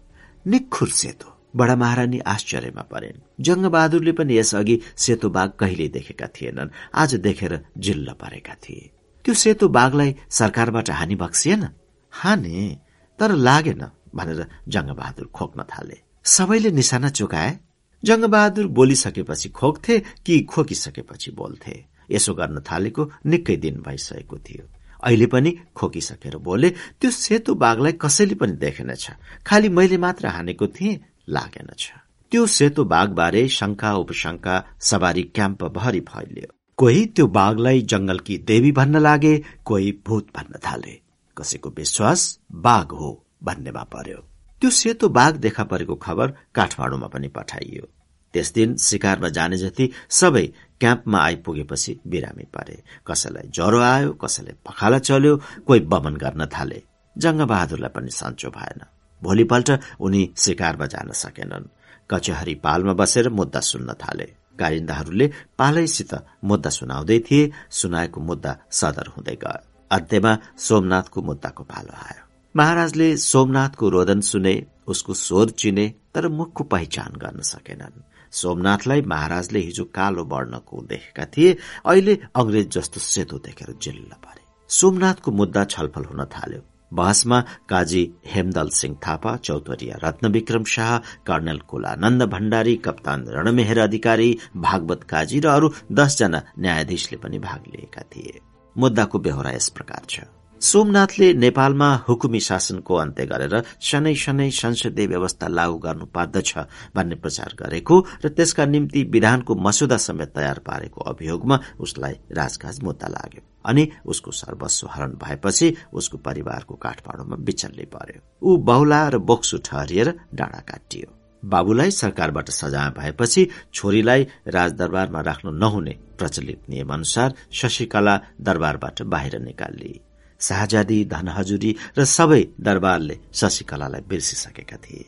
निखुर 0.46 0.88
सेतो। 0.88 1.39
बडा 1.56 1.76
महारानी 1.76 2.18
आश्चर्यमा 2.18 2.82
परेन्। 2.82 3.22
जङ्गबहादुरले 3.40 4.12
पनि 4.12 4.38
यसअघि 4.38 4.80
सेतो 4.96 5.28
बाघ 5.30 5.50
कहिले 5.50 5.88
देखेका 5.88 6.26
थिएनन्। 6.26 6.68
आज 6.94 7.14
देखेर 7.14 7.64
जिल्ल 7.78 8.12
परेका 8.12 8.54
थिए। 8.54 8.90
त्यो 9.24 9.34
सेतो 9.34 9.68
बाघलाई 9.68 10.16
सरकारबाट 10.30 10.90
हानि 10.90 11.14
बक्सिएन? 11.14 11.68
हाने 12.10 12.78
तर 13.18 13.32
लागेन 13.32 13.86
भनेर 14.14 14.46
जङ्गबहादुर 14.68 15.26
खोक्न 15.26 15.62
थाले। 15.62 15.98
सबैले 16.24 16.70
निशाना 16.70 17.08
चुकाए। 17.08 17.58
जङ्गबहादुर 18.04 18.66
बोलिसकेपछि 18.66 19.48
खोक्थे 19.48 19.98
कि 19.98 20.40
खोकिसकेपछि 20.40 21.30
बोल्थे। 21.30 21.84
यसो 22.10 22.34
गर्न 22.34 22.60
थालेको 22.60 23.10
निकै 23.26 23.56
दिन 23.56 23.82
भइसकेको 23.86 24.38
थियो। 24.38 24.64
अहिले 25.04 25.26
पनि 25.26 25.58
खोकिसकेर 25.76 26.36
बोले 26.36 26.70
त्यो 27.00 27.10
सेतो 27.10 27.54
बाघलाई 27.54 27.92
कसैले 27.92 28.34
पनि 28.34 28.52
देखेनछ। 28.52 29.10
खालि 29.46 29.68
मैले 29.68 29.96
मात्र 29.96 30.26
हानेको 30.26 30.66
थिएँ। 30.66 31.00
लागेनछ 31.30 31.90
त्यो 32.32 32.46
सेतो 32.46 32.84
बाघबारे 32.84 33.48
शंका 33.48 33.92
उपशंका 33.94 34.54
सवारी 34.80 35.22
क्याम्प 35.22 35.64
भरि 35.64 36.00
फैलियो। 36.00 36.52
कोही 36.78 37.06
त्यो 37.06 37.26
बाघलाई 37.26 37.80
जंगलकी 37.82 38.36
देवी 38.38 38.72
भन्न 38.72 38.96
लागे 38.96 39.34
कोही 39.64 39.92
भूत 40.06 40.28
भन्न 40.36 40.58
थाले। 40.66 41.00
कसैको 41.36 41.70
विश्वास 41.70 42.38
बाघ 42.66 42.86
हो 42.92 43.10
भन्नेमा 43.44 43.82
पर्यो। 43.82 44.16
त्यो 44.60 44.70
सेतो 44.70 45.08
बाघ 45.08 45.32
देखा 45.36 45.64
परेको 45.64 45.94
खबर 45.94 46.34
काठमाडौँमा 46.54 47.06
पनि 47.06 47.28
पठाइयो। 47.28 47.88
त्यस 48.34 48.52
दिन 48.52 48.76
शिकारमा 48.76 49.28
जाने 49.28 49.56
जति 49.56 49.90
सबै 50.10 50.46
क्याम्पमा 50.80 51.18
आइपुगेपछि 51.18 51.98
बिरामी 52.06 52.44
पारे। 52.54 52.82
कसैलाई 53.06 53.50
ज्वरो 53.54 53.80
आयो 53.80 54.12
कसैलाई 54.12 54.54
पखाला 54.66 54.98
चल्यो 54.98 55.36
कोही 55.66 55.80
बमन 55.80 56.14
गर्न 56.16 56.46
थाले। 56.46 56.82
जङ्गबहादुरलाई 57.18 57.92
पनि 57.94 58.10
सन्चो 58.10 58.50
भएन। 58.50 58.80
भोलिपल्ट 59.22 59.70
उनी 60.00 60.22
शिकारमा 60.36 60.86
जान 60.86 61.12
सकेनन्। 61.12 61.70
कचहरी 62.10 62.54
पालमा 62.54 62.92
बसेर 62.92 63.28
मुद्दा 63.28 63.60
सुन्न 63.60 63.92
थाले। 63.92 64.28
कारिन्दाहरूले 64.58 65.26
पालैसित 65.58 66.12
मुद्दा 66.44 66.70
सुनाउँदै 66.70 67.18
थिए। 67.18 67.52
सुनाएको 67.70 68.20
मुद्दा 68.20 68.56
सदर 68.70 69.06
हुँदै 69.06 69.34
गयो। 69.34 69.66
अन्त्यमा 69.90 70.32
सोमनाथको 70.58 71.22
मुद्दाको 71.22 71.62
पालो 71.62 71.92
आयो। 71.92 72.24
महाराजले 72.56 73.16
सोमनाथको 73.16 73.88
रोदन 73.88 74.20
सुने 74.20 74.54
उसको 74.86 75.14
स्वर 75.14 75.50
चिने 75.50 75.94
तर 76.14 76.28
मुखको 76.28 76.64
पहिचान 76.64 77.12
गर्न 77.16 77.40
सकेनन्। 77.42 78.02
सोमनाथलाई 78.32 79.02
महाराजले 79.02 79.58
हिजो 79.58 79.84
कालो 79.84 80.24
वर्णको 80.24 80.82
देखेका 80.82 81.24
थिए। 81.24 81.56
अहिले 81.86 82.14
अंग्रेज 82.36 82.70
जस्तो 82.70 83.00
सेतो 83.00 83.38
देखेर 83.38 83.74
जिल्ल 83.82 84.12
परे। 84.24 84.42
सोमनाथको 84.68 85.30
मुद्दा 85.30 85.64
छलफल 85.64 86.04
हुन 86.04 86.24
थाल्यो। 86.24 86.62
बहसमा 86.92 87.40
काजी 87.68 88.10
हेमदल 88.26 88.68
सिंह 88.68 88.96
थापा 89.06 89.36
चौधरिया 89.36 89.98
रत्नविक्रम 90.04 90.64
शाह 90.64 90.98
कर्णेल 90.98 91.58
कुलानन्द 91.58 92.22
भण्डारी 92.22 92.76
कप्तान 92.76 93.24
रणमेहर 93.28 93.78
अधिकारी 93.78 94.38
भागवत 94.56 95.04
काजी 95.04 95.40
र 95.40 95.48
अरू 95.48 95.70
दसजना 95.92 96.42
न्यायाधीशले 96.58 97.18
पनि 97.18 97.38
भाग 97.38 97.62
लिएका 97.68 98.02
थिए। 98.02 98.40
मुद्दाको 98.78 99.18
बेहोरा 99.18 99.50
यस 99.50 99.68
प्रकार 99.68 100.02
छ। 100.10 100.20
सोमनाथले 100.60 101.32
नेपालमा 101.34 101.88
हुकुमी 102.08 102.40
शासनको 102.40 102.94
अन्त्य 102.94 103.24
गरेर 103.26 103.54
शनै 103.80 104.14
शनै 104.22 104.50
संसदीय 104.52 105.06
व्यवस्था 105.06 105.48
लागू 105.48 105.76
गर्नु 105.84 106.06
पर्दछ 106.16 106.50
भन्ने 106.96 107.16
प्रचार 107.22 107.54
गरेको 107.60 107.96
र 108.24 108.28
त्यसका 108.36 108.64
निम्ति 108.66 109.02
विधानको 109.14 109.54
मस्यौदा 109.66 109.96
समेत 110.06 110.32
तयार 110.36 110.58
पारेको 110.66 111.00
अभियोगमा 111.12 111.56
उसलाई 111.84 112.14
राजकाज 112.40 112.80
मुद्दा 112.84 113.08
लाग्यो 113.08 113.42
अनि 113.70 113.84
उसको 114.06 114.30
सर्वस्व 114.40 114.88
हरण 114.92 115.12
भएपछि 115.22 115.68
उसको 115.92 116.18
परिवारको 116.28 116.74
काठमाडौँमा 116.84 117.36
बिचल्ली 117.48 117.86
पर्यो। 117.94 118.20
ऊ 118.42 118.56
बहुला 118.68 119.00
र 119.08 119.18
बोक्सु 119.30 119.58
ठहरिएर 119.64 120.08
डाँडा 120.34 120.60
काटियो। 120.68 121.08
बाबुलाई 121.42 121.90
सरकारबाट 121.90 122.50
सजाय 122.50 122.90
भएपछि 122.98 123.48
छोरीलाई 123.74 124.26
राजदरबारमा 124.48 125.20
राख्नु 125.20 125.50
नहुने 125.56 125.96
प्रचलित 126.18 126.68
नियम 126.68 126.92
अनुसार 126.94 127.34
शशिकला 127.52 128.20
दरबारबाट 128.40 129.02
बाहिर 129.12 129.38
निकालिए 129.40 130.00
शाहजादी 130.40 131.04
धनहजुरी 131.04 131.76
र 131.98 132.04
सबै 132.04 132.42
दरबारले 132.60 133.16
शशिकलालाई 133.32 134.00
बिर्सिसकेका 134.08 134.76
थिए। 134.76 135.06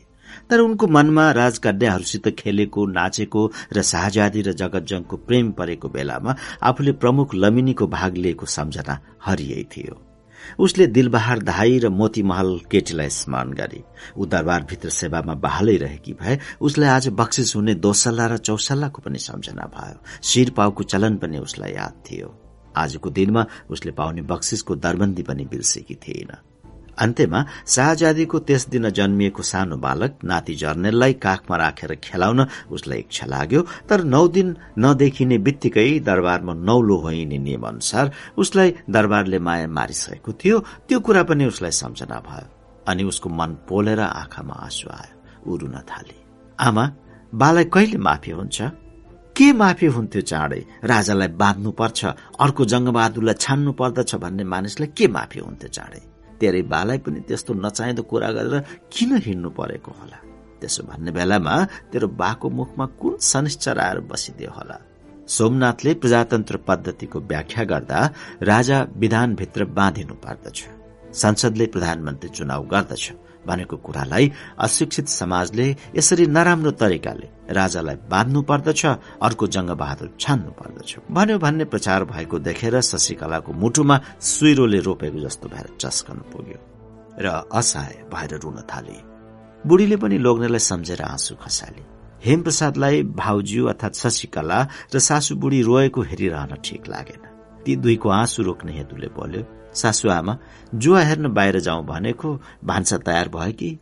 तर 0.49 0.59
उनको 0.59 0.87
मनमा 0.87 1.25
राजकन्याहरूसित 1.31 2.27
खेलेको 2.39 2.85
नाचेको 2.87 3.41
र 3.73 3.81
शाहजादी 3.81 4.41
र 4.41 4.53
जगतजङको 4.53 5.15
प्रेम 5.17 5.51
परेको 5.51 5.89
बेलामा 5.89 6.35
आफूले 6.63 6.91
प्रमुख 6.91 7.35
लमिनीको 7.35 7.87
भाग 7.87 8.17
लिएको 8.17 8.45
सम्झना 8.45 8.99
हरियै 9.25 9.63
थियो। 9.73 9.95
उसले 10.59 10.87
दिलबहार 10.87 11.39
धाई 11.39 11.79
र 11.79 11.89
मोतीमहल 11.89 12.49
केटीलाई 12.71 13.09
स्मरण 13.09 13.53
गरे। 13.53 13.83
ऊ 14.17 14.25
दरबारभित्र 14.25 14.89
सेवामा 14.89 15.33
बहालै 15.39 15.77
रहेकी 15.77 16.13
भए 16.13 16.39
उसलाई 16.61 16.89
आज 16.89 17.07
बक्सिस 17.15 17.55
हुने 17.55 17.75
दोसल्ला 17.79 18.25
र 18.27 18.37
चौसल्लाको 18.37 19.01
पनि 19.01 19.19
सम्झना 19.19 19.65
भयो। 19.71 19.97
शिर 20.23 20.49
पाउको 20.49 20.83
चलन 20.83 21.17
पनि 21.17 21.37
उसलाई 21.37 21.71
याद 21.71 21.93
थियो। 22.11 22.42
आजको 22.77 23.09
दिनमा 23.09 23.45
उसले 23.69 23.91
पाउने 23.91 24.21
बक्सिसको 24.21 24.75
दरबन्दी 24.75 25.23
पनि 25.23 25.45
बिर्सेकी 25.45 25.95
थिएन। 25.95 26.31
अन्त्यमा 26.97 27.39
शाहजादीको 27.67 28.39
त्यस 28.39 28.67
दिन 28.69 28.89
जन्मिएको 28.89 29.43
सानो 29.43 29.77
बालक 29.77 30.19
नाति 30.23 30.53
जर्नेललाई 30.55 31.13
काखमा 31.13 31.57
राखेर 31.57 31.95
खेलाउन 32.03 32.45
उसलाई 32.71 32.99
इच्छा 32.99 33.25
लाग्यो 33.25 33.61
तर 33.89 34.03
नौ 34.03 34.27
दिन 34.27 34.55
नदेखिने 34.77 35.37
बित्तिकै 35.37 35.99
दरबारमा 35.99 36.53
नौलो 36.53 36.97
होइने 36.97 37.37
नियम 37.37 37.63
अनुसार 37.67 38.11
उसलाई 38.37 38.75
दरबारले 38.89 39.39
माया 39.39 39.67
मारिसकेको 39.67 40.31
थियो 40.33 40.59
त्यो 40.87 40.99
कुरा 40.99 41.23
पनि 41.23 41.45
उसलाई 41.45 41.71
सम्झना 41.71 42.19
भयो 42.29 42.47
अनि 42.87 43.03
उसको 43.03 43.29
मन 43.29 43.57
पोलेर 43.69 43.99
आँखामा 43.99 44.53
आँसु 44.53 44.89
आयो 44.89 45.51
ऊ 45.51 45.57
रुन 45.57 45.75
थाले। 45.89 46.15
आमा 46.59 46.85
बालाई 47.33 47.65
कहिले 47.73 47.97
माफी 47.97 48.31
हुन्छ? 48.31 48.61
के 49.35 49.51
माफी 49.53 49.85
हुन्थ्यो 49.85 50.21
चाँडै? 50.21 50.61
राजालाई 50.85 51.27
बाँध्नु 51.27 51.71
पर्छ 51.71 51.99
अर्को 52.39 52.65
जङ्गबहादुरलाई 52.65 53.35
छान्नु 53.39 53.71
पर्दछ 53.73 54.15
भन्ने 54.15 54.43
मानिसलाई 54.43 54.89
के 54.97 55.07
माफी 55.07 55.39
हुन्थ्यो 55.39 55.69
चाँडै? 55.69 56.01
तेरै 56.39 56.61
बालाई 56.61 56.97
पनि 56.97 57.19
त्यस्तो 57.27 57.53
नचाहिँदो 57.53 58.03
कुरा 58.03 58.29
गरेर 58.31 58.55
किन 58.93 59.11
हिँड्नु 59.25 59.49
परेको 59.49 59.91
होला? 59.99 60.17
त्यसो 60.61 60.81
भन्ने 60.83 61.11
बेलामा 61.11 61.55
तेरो 61.91 62.07
बाको 62.21 62.49
मुखमा 62.49 62.85
कुन 63.01 63.17
शनिश्चर 63.21 63.79
आएर 63.79 63.99
बसिदियो 64.11 64.51
होला? 64.53 64.77
सोमनाथले 65.27 65.93
प्रजातन्त्र 65.93 66.57
पद्धतिको 66.67 67.17
व्याख्या 67.19 67.63
गर्दा 67.63 67.99
राजा 68.43 68.77
विधानभित्र 69.01 69.65
बाँधिनु 69.65 70.13
पर्दछ। 70.13 70.57
संसदले 71.13 71.65
प्रधानमन्त्री 71.65 72.29
चुनाव 72.29 72.61
गर्दछ। 72.67 73.03
भनेको 73.47 73.77
कुरालाई 73.77 74.31
अशिक्षित 74.59 75.07
समाजले 75.07 75.67
यसरी 75.95 76.25
नराम्रो 76.27 76.71
तरिकाले 76.71 77.27
राजालाई 77.53 77.95
बाँध्नु 78.09 78.41
पर्दछ 78.41 78.85
अर्को 78.85 79.47
जङ्गबहादुर 79.47 80.09
छान्नु 80.19 80.51
पर्दछ। 80.59 80.89
भन्यो 81.11 81.37
भन्ने 81.39 81.65
प्रचार 81.65 82.03
भएको 82.05 82.39
देखेर 82.39 82.79
शशिकलाको 82.81 83.53
मुटुमा 83.53 83.99
सुइरोले 84.21 84.79
रोपेको 84.79 85.19
जस्तो 85.19 85.49
भएर 85.49 85.67
चस्कन 85.81 86.19
पुग्यो 86.31 86.59
र 87.19 87.27
असहाय 87.51 87.95
भएर 88.13 88.31
रुन 88.43 88.57
थाले। 88.71 88.97
बुढीले 89.63 89.97
पनि 89.97 90.17
लोग्नेलाई 90.17 90.59
सम्झेर 90.59 91.01
आँसु 91.01 91.35
खसाले। 91.35 91.83
हेमप्रसादलाई 92.25 93.03
भाउज्यू 93.03 93.65
अर्थात 93.67 93.93
शशिकला 93.95 94.59
र 94.95 94.99
सासु 94.99 95.35
बुढी 95.35 95.61
रोएको 95.61 96.01
हेरिरहन 96.01 96.55
ठिक 96.63 96.87
लागेन। 96.89 97.23
ती 97.63 97.75
दुईको 97.75 98.09
आँसु 98.09 98.43
रोक्ने 98.43 98.71
हेतुले 98.77 99.07
बोल्यो 99.15 99.43
सासुआमा 99.75 100.37
जुवा 100.75 101.01
हेर्न 101.01 101.27
बाहिर 101.33 101.59
जाउँ 101.59 101.85
भनेको 101.85 102.39
भान्सा 102.65 102.97
तयार 102.97 103.29
भयो 103.29 103.51
कि? 103.51 103.77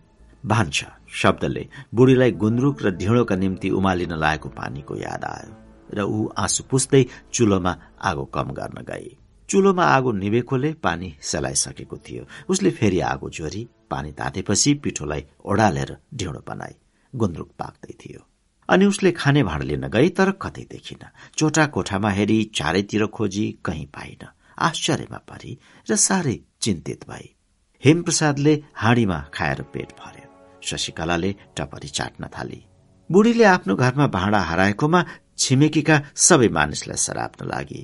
भान्सा 0.46 0.88
शब्दले 1.14 1.68
बुढीलाई 1.94 2.32
गुन्द्रुक 2.32 2.84
र 2.84 2.92
ढिँडोका 2.96 3.36
निम्ति 3.36 3.70
उमालिन 3.70 4.14
लागेको 4.16 4.50
पानीको 4.50 4.96
याद 4.96 5.24
आयो 5.26 5.54
र 5.94 6.02
ऊ 6.02 6.30
आँसु 6.38 6.64
पुस्दै 6.64 7.06
चुलोमा 7.34 7.78
आगो 8.02 8.24
कम 8.26 8.52
गर्न 8.52 8.82
गए। 8.82 9.18
चुलोमा 9.50 9.86
आगो 9.86 10.12
निभेकोले 10.12 10.74
पानी 10.74 11.14
सेलाइसकेको 11.22 11.98
थियो। 11.98 12.24
उसले 12.50 12.70
फेरि 12.72 13.00
आगो 13.00 13.30
जोरी 13.30 13.68
पानी 13.90 14.12
तातेपछि 14.12 14.74
पिठोलाई 14.74 15.26
ओडालेर 15.46 15.98
ढिँडो 16.16 16.44
बनाए। 16.48 16.76
गुन्द्रुक 17.16 17.50
पाक्दै 17.60 17.94
थियो। 17.94 18.28
अनि 18.70 18.86
उसले 18.86 19.12
खाने 19.12 19.44
भाँड 19.44 19.64
लिन 19.64 19.88
गई 19.88 20.10
तर 20.10 20.32
कतै 20.32 20.68
देखिन। 20.72 21.04
चोटा 21.38 21.66
कोठामा 21.66 22.10
हेरी 22.10 22.44
चारैतिर 22.56 23.06
खोजी 23.06 23.46
कहीँ 23.66 23.86
पाइन। 23.86 24.28
आश्चर्यमा 24.60 25.18
परी 25.30 25.58
र 25.90 25.96
साह्रै 25.96 26.38
चिन्तित 26.62 27.06
भए 27.10 27.30
हेमप्रसादले 27.84 28.54
हाँडीमा 28.76 29.20
खाएर 29.34 29.62
पेट 29.74 29.92
भर्यो। 30.00 30.28
शशिकलाले 30.64 31.36
टपरी 31.58 31.88
चाट्न 31.88 32.28
थाली। 32.28 32.62
बुढीले 33.10 33.44
आफ्नो 33.44 33.76
घरमा 33.76 34.08
भाँडा 34.08 34.40
हराएकोमा 34.40 35.04
छिमेकीका 35.38 36.02
सबै 36.16 36.48
मानिसलाई 36.48 36.98
सराप्न 36.98 37.48
लागि। 37.48 37.82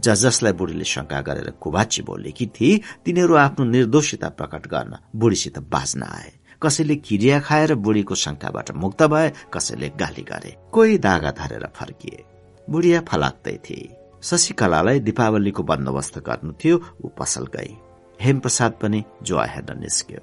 जस 0.00 0.20
जसलाई 0.20 0.52
बुढीले 0.52 0.84
शंका 0.84 1.20
गरेर 1.20 1.50
कुबाची 1.62 2.02
बोलेकी 2.02 2.46
थिए 2.46 2.80
तिनीहरू 3.04 3.34
आफ्नो 3.36 3.64
निर्दोषिता 3.64 4.28
प्रकट 4.28 4.66
गर्न 4.66 4.96
बुढीसित 5.14 5.58
बाँच्न 5.58 6.02
आए। 6.02 6.32
कसैले 6.62 6.96
किरिया 6.96 7.40
खाएर 7.40 7.74
बुढीको 7.74 8.14
शंकाबाट 8.14 8.70
मुक्त 8.72 9.02
भए 9.02 9.32
कसैले 9.54 9.88
गाली 10.00 10.22
गरे। 10.22 10.56
कोही 10.72 10.98
दागा 10.98 11.30
धरेर 11.30 11.66
फर्किए। 11.76 12.24
बुढिया 12.70 13.00
फलाक्दै 13.00 13.56
थिए 13.64 13.95
शशिकलालाई 14.22 15.00
दीपावलीको 15.00 15.62
बन्दोबस्त 15.62 16.18
गर्नु 16.18 16.52
थियो 16.60 16.76
ऊ 17.04 17.08
पसल 17.18 17.46
गई। 17.56 17.72
हेमप्रसाद 18.20 18.72
पनि 18.82 19.04
जुवा 19.22 19.44
हेर्न 19.44 19.78
निस्क्यो। 19.80 20.20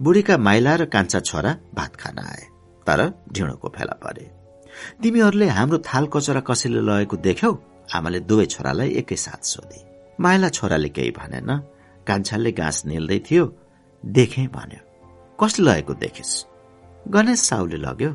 बुढीका 0.00 0.36
माइला 0.38 0.74
र 0.76 0.84
कान्छा 0.84 1.20
छोरा 1.20 1.50
भात 1.74 1.96
खान 1.96 2.18
आए 2.18 2.44
तर 2.86 3.00
ढिँडोको 3.32 3.68
फेला 3.76 3.94
परे। 4.04 4.24
तिमीहरूले 5.02 5.46
हाम्रो 5.48 5.78
थाल 5.88 6.06
कचरा 6.12 6.40
कसैले 6.40 6.80
लगेको 6.80 7.16
देख्यौ? 7.16 7.52
आमाले 7.94 8.20
दुवै 8.28 8.46
छोरालाई 8.46 8.90
एकैसाथ 9.00 9.42
सोधे। 9.44 9.80
माइला 10.20 10.48
छोराले 10.48 10.88
केही 10.88 11.10
भनेन 11.16 11.50
कान्छाले 12.06 12.52
घाँस 12.52 12.82
निल्दै 12.86 13.18
थियो 13.26 13.44
देखे 14.04 14.46
भन्यो। 14.56 14.80
कसले 15.40 15.64
लगेको 15.64 15.94
देखिस्? 15.94 16.32
गणेश 17.08 17.40
साउले 17.40 17.76
लग्यो 17.76 18.10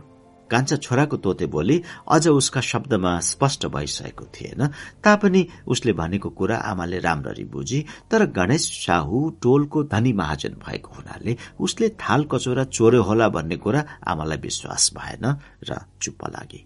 कान्छा 0.52 0.76
छोराको 0.78 1.18
तोते 1.18 1.46
बोली 1.48 1.82
अझ 2.08 2.28
उसका 2.30 2.62
शब्दमा 2.62 3.20
स्पष्ट 3.22 3.66
भइसकेको 3.68 4.26
थिएन। 4.36 4.68
तापनि 5.04 5.48
उसले 5.68 5.94
भनेको 5.94 6.30
कुरा 6.30 6.58
आमाले 6.62 7.00
राम्ररी 7.00 7.44
बुझी 7.48 7.80
तर 8.12 8.26
गणेश 8.32 8.64
साहु 8.86 9.30
टोलको 9.42 9.84
धनी 9.84 10.14
महाजन 10.14 10.54
भएको 10.60 10.94
हुनाले 10.96 11.38
उसले 11.60 11.90
थाल 11.98 12.24
कचोरा 12.32 12.64
चोर्यो 12.70 13.02
होला 13.04 13.28
भन्ने 13.30 13.58
कुरा 13.58 13.86
आमालाई 14.08 14.38
विश्वास 14.40 14.92
भएन 14.96 15.26
र 15.64 15.80
चुप्प 16.02 16.26
लागे। 16.28 16.64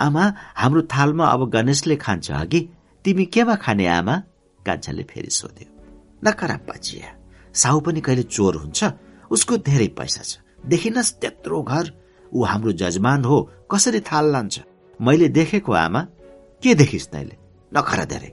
आमा 0.00 0.24
हाम्रो 0.56 0.82
थालमा 0.88 1.26
अब 1.26 1.50
गणेशले 1.50 1.96
खान्छ 1.96 2.30
अघि 2.32 2.60
तिमी 3.04 3.24
केमा 3.26 3.54
खाने 3.56 3.86
आमा? 3.88 4.14
कान्छाले 4.66 5.02
फेरि 5.02 5.30
सोध्यो। 5.30 5.68
नकरा 6.22 6.56
पचिया 6.68 7.08
साहु 7.54 7.80
पनि 7.80 8.00
कहिले 8.00 8.22
चोर 8.24 8.56
हुन्छ? 8.56 8.80
उसको 9.30 9.56
धेरै 9.58 9.88
पैसा 9.98 10.22
छ। 10.22 10.38
देखिनस् 10.64 11.12
त्यत्रो 11.20 11.62
घर। 11.62 11.84
ऊ 12.32 12.44
हाम्रो 12.44 12.72
जजमान 12.72 13.24
हो 13.24 13.50
कसरी 13.70 14.00
थाल 14.00 14.32
लान्छ? 14.32 14.60
मैले 15.00 15.28
देखेको 15.28 15.72
आमा 15.72 16.00
के 16.62 16.74
देखिस् 16.74 17.08
तैले? 17.08 17.36
नखरा 17.76 18.04
धेरै। 18.04 18.32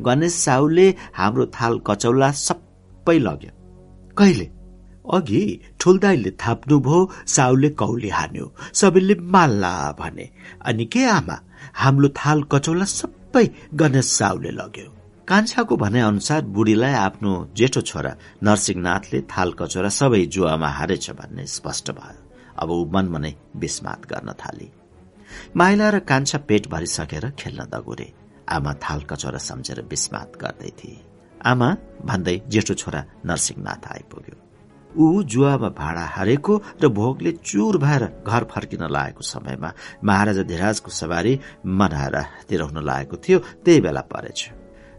गणेश 0.00 0.32
साहुले 0.32 0.94
हाम्रो 1.14 1.46
थाल 1.46 1.80
कचौला 1.86 2.30
सबै 2.30 3.18
लग्यो। 3.18 3.50
कहिले? 4.18 4.50
अघि 5.12 5.60
ठुल्दाईले 5.80 6.30
थाप्नुभयो 6.30 7.10
साउले 7.26 7.68
कौली 7.70 8.08
हान्यो। 8.08 8.54
सबैले 8.74 9.14
माल्ला 9.14 9.92
भने। 10.00 10.30
अनि 10.64 10.84
के 10.84 11.04
आमा? 11.04 11.38
हाम्रो 11.74 12.08
थाल 12.08 12.42
कचौला 12.42 12.84
सबै 12.84 13.46
गणेश 13.74 14.04
साउले 14.04 14.50
लग्यो। 14.50 14.88
कान्छाको 15.28 15.76
भनाइ 15.76 16.02
अनुसार 16.02 16.42
बुढीलाई 16.44 16.92
आफ्नो 16.92 17.32
जेठो 17.56 17.80
छोरा 17.80 18.16
नरसिंहनाथले 18.42 19.20
थाल 19.20 19.52
कचौरा 19.52 19.88
सबै 19.88 20.24
जुवामा 20.26 20.68
हारेछ 20.68 21.10
भन्ने 21.10 21.46
स्पष्ट 21.46 21.90
भयो। 21.90 22.23
अब 22.58 22.70
ऊ 22.70 22.84
मनमनै 22.94 23.32
विस्मात 23.56 24.06
गर्न 24.06 24.32
थाली। 24.40 24.68
माइला 25.56 25.88
र 25.90 25.98
कान्छा 26.10 26.38
पेट 26.48 26.68
भरिसकेर 26.70 27.30
खेल्न 27.38 27.64
दगुरे। 27.72 28.08
आमा 28.46 28.72
थाल 28.82 29.00
कचोरा 29.10 29.38
सम्झेर 29.38 29.80
विस्मात 29.90 30.36
गर्दै 30.42 30.70
थिए। 30.78 31.02
आमा 31.42 31.68
भन्दै 32.04 32.36
जेठो 32.48 32.74
छोरा 32.74 33.00
नरसिंहनाथ 33.26 33.82
आइपुग्यो। 33.92 34.36
ऊ 34.90 35.22
जुवामा 35.22 35.68
भाडा 35.74 36.04
हारेको 36.14 36.54
र 36.82 36.88
भोगले 36.88 37.32
चुर 37.42 37.78
भएर 37.78 38.04
घर 38.22 38.44
फर्किन 38.52 38.82
लागेको 38.86 39.22
समयमा 39.24 39.70
महाराजा 40.04 40.42
धिराजको 40.42 40.90
सवारी 40.90 41.32
मनाएर 41.66 42.16
तिराउन 42.48 42.78
लागेको 42.84 43.16
थियो 43.16 43.38
त्यही 43.64 43.80
बेला 43.80 44.00
परेछ। 44.12 44.40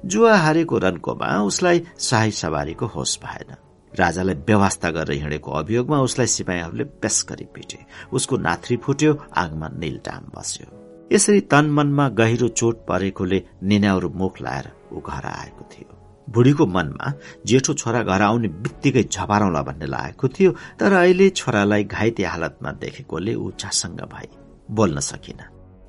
जुवा 0.05 0.35
हारेको 0.37 0.77
रन्कोमा 0.77 1.29
उसलाई 1.41 1.83
शाही 1.99 2.31
सवारीको 2.31 2.85
होस 2.85 3.19
भएन। 3.23 3.55
राजालाई 3.95 4.35
व्यवस्था 4.47 4.89
गरेर 4.91 5.21
हिँडेको 5.21 5.51
अभियोगमा 5.51 5.99
उसलाई 6.01 6.27
सिपाहीहरूले 6.27 6.83
पेस 7.01 7.25
गरी 7.29 7.45
पिटे। 7.55 7.79
उसको 8.13 8.37
नाथ्री 8.37 8.77
फुट्यो 8.77 9.17
आगमा 9.37 9.67
टाम 10.05 10.23
बस्यो। 10.35 10.67
यसरी 11.11 11.41
तन 11.51 11.65
मनमा 11.69 12.09
गहिरो 12.09 12.47
चोट 12.47 12.85
परेकोले 12.87 13.43
निन्याउरो 13.63 14.09
मुख 14.09 14.41
लाएर 14.41 14.71
ऊ 14.93 14.99
घर 15.01 15.25
आएको 15.25 15.69
थियो। 15.71 15.89
बुढीको 16.27 16.65
मनमा 16.65 17.13
जेठो 17.45 17.73
छोरा 17.73 18.01
घर 18.03 18.21
आउने 18.21 18.47
बित्तिकै 18.47 19.03
झपारौला 19.03 19.61
भन्ने 19.61 19.85
लागेको 19.85 20.27
थियो 20.27 20.51
तर 20.79 20.93
अहिले 20.93 21.29
छोरालाई 21.29 21.83
घाइते 21.83 22.23
हालतमा 22.23 22.71
देखेकोले 22.81 23.35
ऊ 23.35 23.51
चासङ्ग 23.51 24.01
भई 24.13 24.27
बोल्न 24.71 24.99
सकिन। 24.99 25.41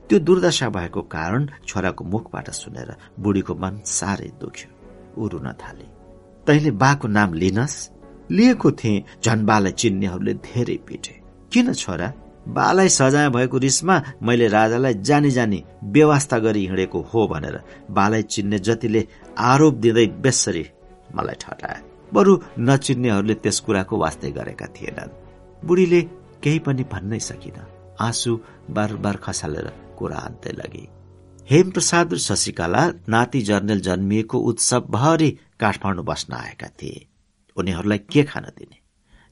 त्यो 0.08 0.18
दुर्दशा 0.18 0.68
भएको 0.68 1.02
कारण 1.02 1.48
छोराको 1.66 2.04
मुखबाट 2.04 2.50
सुनेर 2.50 2.94
बुढीको 3.18 3.54
मन 3.54 3.80
साह्रै 3.84 4.30
दुख्यो। 4.40 4.70
ऊ 5.18 5.28
रुन 5.28 5.52
थाले। 5.52 5.86
तैले 6.46 6.70
बाको 6.70 7.08
नाम 7.08 7.34
लिनस्? 7.34 7.74
लिएको 8.30 8.70
थिएँ। 8.72 9.02
झन् 9.24 9.46
बालाई 9.46 9.72
चिन्नेहरूले 9.72 10.34
धेरै 10.34 10.76
पिटे। 10.86 11.14
किन 11.52 11.72
छोरा? 11.74 12.12
बालाई 12.48 12.88
सजाय 12.88 13.28
भएको 13.30 13.58
रिसमा 13.58 13.96
मैले 14.22 14.48
राजालाई 14.48 14.94
जानी 15.02 15.30
जानी 15.30 15.62
व्यवस्था 15.84 16.38
गरी 16.38 16.66
हिँडेको 16.66 17.00
हो 17.12 17.26
भनेर 17.28 17.60
बालाई 17.90 18.22
चिन्ने 18.22 18.58
जतिले 18.58 19.06
आरोप 19.34 19.74
दिँदै 19.74 20.06
बेसरी 20.22 20.64
मलाई 21.14 21.36
ठटाए 21.40 21.80
बरु 22.14 22.32
नचिन्नेहरूले 22.58 23.34
त्यस 23.34 23.58
कुराको 23.60 23.98
वास्तै 23.98 24.30
गरेका 24.30 24.66
थिएनन्। 24.66 25.16
बुढीले 25.66 26.00
केही 26.42 26.58
पनि 26.58 26.84
भन्नै 26.92 27.18
सकिन। 27.18 27.58
आँसु 28.00 28.38
बार 28.70 28.94
बार 29.02 29.16
खसालेर 29.16 29.66
कुरा 29.98 30.18
हान्दै 30.18 30.52
लगे। 30.52 30.84
हेमप्रसाद 31.50 32.12
र 32.14 32.18
शशिकला 32.18 32.82
नाति 33.08 33.40
जर्नेल 33.40 33.80
जन्मिएको 33.80 34.38
उत्सव 34.38 34.86
भरि 34.90 35.30
काठमाडौँ 35.60 36.04
बस्न 36.04 36.32
आएका 36.34 36.68
थिए। 36.78 37.06
उनीहरूलाई 37.58 37.98
के 37.98 38.22
खान 38.22 38.44
दिने? 38.58 38.78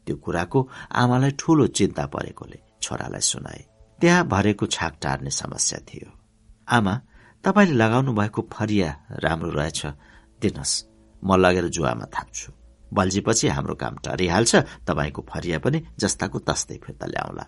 त्यो 0.07 0.17
कुराको 0.17 0.69
आमालाई 0.93 1.31
ठूलो 1.39 1.67
चिन्ता 1.67 2.07
परेकोले 2.07 2.59
छोरालाई 2.83 3.21
सुनाए। 3.21 3.65
त्यहाँ 4.01 4.27
भरेको 4.29 4.67
छाक 4.67 4.93
टार्ने 5.03 5.31
समस्या 5.31 5.79
थियो। 5.79 6.11
आमा 6.69 6.95
तपाईँले 7.45 7.75
लगाउनु 7.75 8.13
भएको 8.13 8.41
फरिया 8.53 8.89
राम्रो 9.11 9.51
रहेछ। 9.51 9.87
दिनुहोस् 10.41 10.85
म 11.25 11.37
लगेर 11.37 11.69
जुवामा 11.69 12.07
थाप्छु। 12.07 12.53
बल्झेपछि 12.93 13.49
हाम्रो 13.49 13.75
काम 13.75 13.95
टरिहाल्छ 14.05 14.55
तपाईँको 14.87 15.23
फरिया 15.29 15.59
पनि 15.59 15.79
जस्ताको 15.99 16.39
तस्तै 16.39 16.77
फिर्ता 16.85 17.07
ल्याउला। 17.07 17.45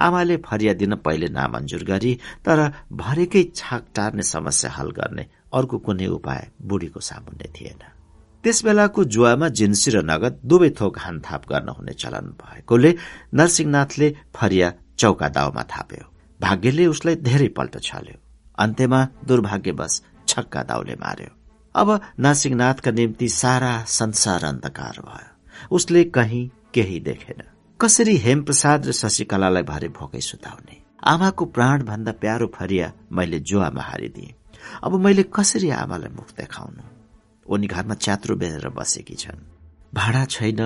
आमाले 0.00 0.36
फरिया 0.36 0.72
दिन 0.74 0.94
पहिले 0.96 1.28
नामञ्जुर 1.28 1.84
गरी 1.84 2.12
तर 2.44 2.58
भरेकै 2.92 3.42
छाक 3.54 3.82
टार्ने 3.94 4.22
समस्या 4.22 4.70
हल 4.70 4.90
गर्ने 4.90 5.24
अर्को 5.54 5.78
कुनै 5.78 6.06
उपाय 6.06 6.50
बुढीको 6.60 7.00
सामुन्ने 7.00 7.48
थिएन। 7.54 8.01
त्यस 8.44 8.64
बेलाको 8.64 9.04
जुवामा 9.04 9.48
जिन्सी 9.48 9.90
र 9.90 9.96
नगद 10.02 10.34
दुवै 10.44 10.70
थोक 10.70 10.98
हानथाप 10.98 11.42
गर्न 11.48 11.68
हुने 11.68 11.92
चलन 11.92 12.26
भएकोले 12.42 12.90
नरसिंहनाथले 13.34 14.08
फरिया 14.34 14.72
चौका 14.98 15.28
दाउमा 15.28 15.62
थाप्यो। 15.62 16.04
भाग्यले 16.40 16.86
उसलाई 16.86 17.14
धेरै 17.14 17.48
पल्ट 17.48 17.74
छल्यो। 17.78 18.16
अन्त्यमा 18.58 19.00
दुर्भाग्यवश 19.26 20.02
छक्का 20.28 20.62
दाउले 20.62 20.94
मार्यो। 20.94 21.30
अब 21.74 21.88
नरसिंहनाथका 22.20 22.90
निम्ति 22.90 23.28
सारा 23.28 23.72
संसार 23.88 24.44
अन्धकार 24.44 24.96
भयो। 25.06 25.30
उसले 25.76 26.04
कहीँ 26.04 26.50
केही 26.74 27.00
देखेन। 27.00 27.42
कसरी 27.80 28.16
हेमप्रसाद 28.16 28.86
र 28.86 28.92
शशिकलालाई 28.92 29.62
भरे 29.62 29.88
भोकै 29.88 30.20
सुताउने? 30.20 30.76
आमाको 31.04 31.44
प्राण 31.44 31.82
भन्दा 31.82 32.12
प्यारो 32.12 32.46
फरिया 32.46 32.92
मैले 33.12 33.38
जुवामा 33.38 33.82
हारिदिए। 33.82 34.34
अब 34.82 34.92
मैले 35.00 35.22
कसरी 35.22 35.70
आमालाई 35.70 36.14
मुख 36.14 36.30
देखाउनु? 36.36 36.91
उनी 37.46 37.66
घरमा 37.66 37.94
च्यात्रो 37.94 38.36
बेरेर 38.36 38.68
बसेकी 38.68 39.14
छन्। 39.14 39.40
भाडा 39.94 40.24
छैन 40.24 40.60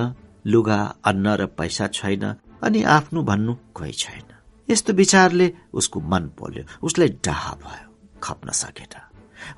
लुगा 0.47 0.81
अन्न 1.05 1.27
र 1.37 1.47
पैसा 1.59 1.87
छैन 1.89 2.25
अनि 2.63 2.83
आफ्नो 2.97 3.23
भन्नु 3.23 3.55
कोही 3.75 3.93
छैन। 3.93 4.29
यस्तो 4.69 4.93
विचारले 4.93 5.47
उसको 5.73 6.01
मन 6.03 6.25
पोल्यो। 6.39 6.65
उसलाई 6.83 7.09
डाहा 7.25 7.53
भयो 7.63 7.89
खप्न 8.23 8.51
सकेन 8.53 8.95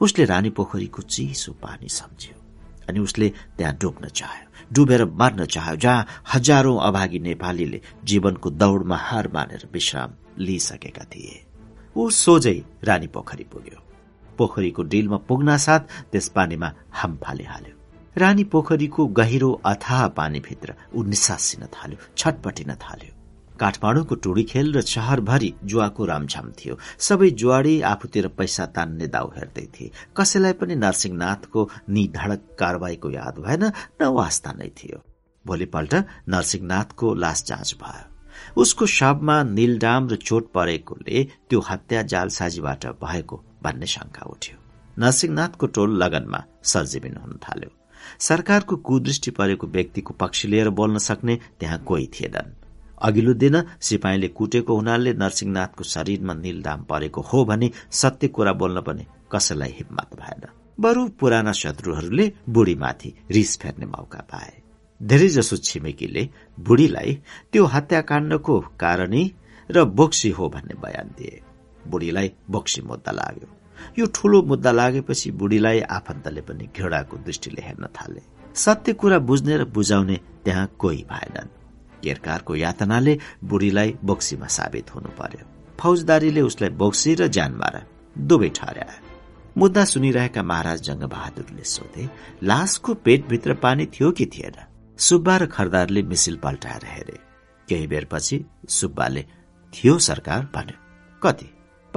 उसले 0.01 0.25
रानी 0.25 0.51
पोखरीको 0.51 1.03
चिसो 1.05 1.53
पानी 1.63 1.89
सम्झ्यो 1.89 2.37
अनि 2.89 2.99
उसले 3.01 3.29
त्यहाँ 3.57 3.75
डुब्न 3.81 4.09
चाह्यो। 4.09 4.47
डुबेर 4.73 5.05
मर्न 5.21 5.45
चाह्यो 5.47 5.77
जहाँ 5.77 6.07
हजारौं 6.35 6.77
अभागी 6.89 7.19
नेपालीले 7.19 7.81
जीवनको 8.05 8.51
दौड़मा 8.53 8.97
हार 8.97 9.29
मानेर 9.35 9.69
विश्राम 9.73 10.11
लिइसकेका 10.39 11.05
थिए। 11.05 11.37
ऊ 11.97 12.11
सोझै 12.13 12.59
रानी 12.85 13.07
पोखरी 13.07 13.45
पुग्यो। 13.53 13.79
पोखरीको 14.39 14.83
डिलमा 14.93 15.17
पुग्न 15.29 15.57
साथ 15.67 15.81
त्यस 16.13 16.29
पानीमा 16.37 16.73
हाम 16.93 17.17
फालिहाल्यो। 17.25 17.75
रानी 18.17 18.45
पोखरीको 18.53 19.07
गहिरो 19.19 19.51
अथाह 19.67 20.07
पानीभित्र 20.17 20.75
ऊ 20.95 21.03
निसासिन 21.05 21.67
थाल्यो 21.75 21.99
छटपटिन 22.17 22.75
थाल्यो। 22.85 23.13
काठमाडौँको 23.61 24.15
टुडी 24.15 24.43
खेल 24.51 24.73
र 24.75 24.81
शहरभरि 24.87 25.53
जुवाको 25.65 26.05
रामझाम 26.07 26.51
थियो। 26.59 26.75
सबै 26.99 27.31
जुवाडी 27.41 27.81
आफूतिर 27.91 28.27
पैसा 28.39 28.67
तान्ने 28.75 29.07
दाउ 29.15 29.29
हेर्दै 29.37 29.67
थिए। 29.75 29.91
कसैलाई 30.17 30.53
पनि 30.61 30.75
नरसिंहनाथको 30.77 31.69
निधडक 31.91 32.43
कारवाहीको 32.59 33.11
याद 33.11 33.39
भएन 33.47 33.65
न 33.65 34.03
वास्ता 34.19 34.53
नै 34.53 34.69
थियो। 34.79 35.03
भोलिपल्ट 35.45 35.95
नरसिंहनाथको 36.29 37.15
लास 37.15 37.45
जाँच 37.47 37.75
भयो। 37.83 38.07
उसको 38.63 38.87
शवमा 38.87 39.43
निलडाम 39.43 40.09
र 40.09 40.17
चोट 40.23 40.51
परेकोले 40.55 41.25
त्यो 41.51 41.61
हत्या 41.61 42.03
जालसाजीबाट 42.13 42.87
भएको 43.03 43.37
भन्ने 43.69 43.87
शंका 43.87 44.27
उठ्यो। 44.27 44.57
नरसिंहनाथको 44.99 45.67
टोल 45.67 45.91
लगनमा 46.03 46.45
सर्जिमिन 46.65 47.17
हुन 47.17 47.39
थाल्यो। 47.45 47.71
सरकारको 48.19 48.77
कुदृष्टि 48.77 49.31
परेको 49.31 49.67
व्यक्तिको 49.67 50.15
पक्ष 50.15 50.45
लिएर 50.47 50.69
बोल्न 50.71 50.99
सक्ने 50.99 51.39
त्यहाँ 51.61 51.79
कोही 51.85 52.07
थिएनन्। 52.15 52.55
अघिल्लो 52.99 53.33
दिन 53.35 53.57
सिपाहीले 53.81 54.29
कुटेको 54.29 54.77
हुनाले 54.77 55.13
नरसिंहनाथको 55.15 55.85
शरीरमा 55.85 56.35
निलदाम 56.35 56.81
परेको 56.83 57.21
हो 57.23 57.45
भने 57.45 57.71
सत्य 57.93 58.29
कुरा 58.29 58.53
बोल्न 58.53 58.81
पनि 58.81 59.05
कसैलाई 59.33 59.71
हिम्मत 59.71 60.17
भएन। 60.21 60.47
बरु 60.81 61.09
पुराना 61.21 61.53
शत्रुहरूले 61.53 62.33
बुढीमाथि 62.49 63.15
रिस 63.31 63.59
फेर्ने 63.61 63.87
मौका 63.87 64.21
पाए। 64.33 64.53
धेरै 65.01 65.29
जसो 65.29 65.57
छिमेकीले 65.59 66.29
बुढीलाई 66.59 67.15
त्यो 67.53 67.65
हत्याकाण्डको 67.67 68.59
कारणी 68.81 69.23
र 69.71 69.85
बोक्सी 69.85 70.31
हो 70.31 70.49
भन्ने 70.49 70.75
बयान 70.83 71.15
दिए। 71.19 71.41
बुढीलाई 71.87 72.33
बोक्सी 72.51 72.83
मुद्दा 72.83 73.13
लाग्यो। 73.13 73.49
यो 73.99 74.07
ठूलो 74.15 74.43
मुद्दा 74.43 74.73
लागेपछि 74.73 75.31
बुढीलाई 75.31 75.81
आफन्तले 75.81 76.41
पनि 76.41 76.69
घृणाको 76.77 77.17
दृष्टिले 77.17 77.63
हेर्न 77.63 77.87
थाले। 77.97 78.23
सत्य 78.55 78.93
कुरा 78.93 79.19
बुझ्ने 79.19 79.57
र 79.57 79.65
बुझाउने 79.65 80.17
त्यहाँ 80.45 80.67
कोही 80.79 81.03
भएनन्। 81.11 81.49
केरकारको 82.03 82.57
यातनाले 82.57 83.19
बुढीलाई 83.45 83.99
बोक्सीमा 84.05 84.47
साबित 84.47 84.95
हुनु 84.95 85.11
पर्यो। 85.19 85.45
फौजदारीले 85.81 86.41
उसलाई 86.41 86.71
बोक्सी 86.71 87.15
र 87.15 87.27
ज्यान 87.27 87.53
मार 87.55 87.87
दुवै 88.19 88.49
ठहर्याए 88.49 88.99
मुद्दा 89.59 89.85
सुनिरहेका 89.85 90.43
महाराज 90.43 90.83
जंग 90.83 91.03
बहादुरले 91.03 91.65
सोधे 91.65 92.09
लासको 92.43 92.95
पेटभित्र 92.95 93.55
पानी 93.55 93.87
थियो 93.87 94.11
कि 94.11 94.27
थिएन? 94.27 94.57
सुब्बा 94.99 95.37
र 95.37 95.47
खरदारले 95.47 96.03
मिसिल 96.03 96.37
पल्टाएर 96.37 96.85
हेरे। 96.87 97.19
केही 97.69 97.87
बेरपछि 97.87 98.45
सुब्बाले 98.69 99.23
थियो 99.75 99.99
सरकार 99.99 100.49
भन्यो। 100.55 100.79
कति? 101.23 101.49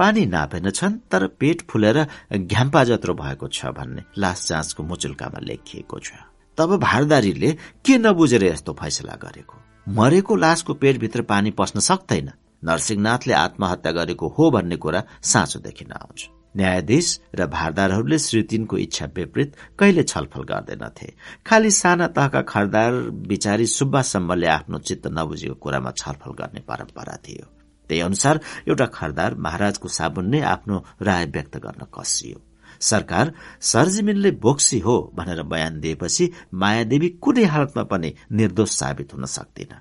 पानी 0.02 0.24
नापेन 0.26 0.70
छन् 0.72 0.98
तर 1.10 1.26
पेट 1.38 1.62
फुलेर 1.70 1.98
घ्याम्पा 2.34 2.82
जत्रो 2.84 3.14
भएको 3.14 3.48
छ 3.48 3.70
भन्ने 3.78 4.02
लास 4.18 4.48
जाँचको 4.48 4.82
मुचुल्कामा 4.82 5.40
लेखिएको 5.40 5.98
छ। 5.98 6.10
तब 6.58 6.76
भारदारीले 6.82 7.50
के 7.86 7.98
नबुझेर 7.98 8.44
यस्तो 8.44 8.72
फैसला 8.74 9.14
गरेको? 9.22 9.54
मरेको 9.88 10.36
लासको 10.36 10.74
पेटभित्र 10.74 11.22
पानी 11.22 11.50
पस्न 11.54 11.80
सक्दैन। 11.80 12.30
नरसिंहनाथले 12.62 13.34
आत्महत्या 13.34 13.92
गरेको 13.92 14.28
हो 14.28 14.50
भन्ने 14.50 14.76
कुरा 14.76 15.02
साँचो 15.22 15.58
देखिन 15.60 15.92
आउँछ। 15.92 16.28
न्यायाधीश 16.56 17.08
र 17.34 17.46
भारदारहरूले 17.46 18.18
श्री 18.18 18.42
तिनको 18.42 18.76
इच्छा 18.78 19.06
विपरीत 19.16 19.56
कहिले 19.78 20.02
छलफल 20.02 20.42
गर्दैनथे। 20.50 21.08
खालि 21.46 21.70
साना 21.70 22.06
तहका 22.10 22.42
खरदार 22.42 22.92
विचारी 23.30 23.66
सुब्बा 23.68 24.02
सम्बले 24.02 24.46
आफ्नो 24.50 24.78
चित्त 24.80 25.06
नबुझेको 25.14 25.54
कुरामा 25.54 25.90
छलफल 25.96 26.32
गर्ने 26.38 26.60
परम्परा 26.68 27.16
थियो। 27.24 27.61
त्यही 27.92 28.00
अनुसार 28.00 28.40
एउटा 28.68 28.86
खरदार 28.94 29.34
महाराजको 29.44 29.88
साबुनले 29.88 30.40
आफ्नो 30.54 30.84
राय 31.02 31.26
व्यक्त 31.26 31.56
गर्न 31.56 31.86
कसियो 31.98 32.40
सरकार 32.80 33.32
सरजिमिनले 33.60 34.30
बोक्सी 34.42 34.78
हो 34.78 35.12
भनेर 35.14 35.42
बयान 35.42 35.80
दिएपछि 35.80 36.30
मायादेवी 36.54 37.08
कुनै 37.22 37.44
हालतमा 37.44 37.82
पनि 37.82 38.12
निर्दोष 38.32 38.70
साबित 38.70 39.14
हुन 39.14 39.24
सक्दिन। 39.26 39.72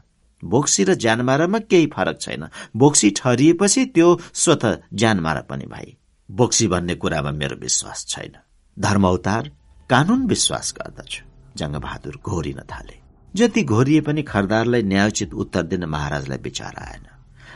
बोक्सी 0.43 0.83
र 0.83 0.93
ज्यानमारामा 0.93 1.59
केही 1.71 1.87
फरक 1.87 2.21
छैन। 2.21 2.47
बोक्सी 2.75 3.09
ठहरिएपछि 3.09 3.85
त्यो 3.85 4.19
स्वत 4.33 4.65
ज्यानमारा 4.93 5.41
पनि 5.41 5.65
भाइ। 5.65 5.97
बोक्सी 6.31 6.67
भन्ने 6.67 6.95
कुरामा 6.95 7.31
मेरो 7.31 7.55
विश्वास 7.55 8.05
छैन। 8.05 8.33
धर्म 8.79 9.07
अवतार 9.07 9.51
कानून 9.89 10.25
विश्वास 10.25 10.73
गर्दछु। 10.77 11.23
जङ्गबहादुर 11.57 12.19
घोरिन 12.25 12.59
थाले। 12.71 12.99
जति 13.35 13.63
घोरिए 13.63 14.01
पनि 14.01 14.21
खरदारलाई 14.23 14.83
न्यायोचित 14.83 15.33
उत्तर 15.33 15.63
दिन 15.63 15.85
महाराजलाई 15.85 16.37
विचार 16.37 16.75
आएन। 16.77 17.10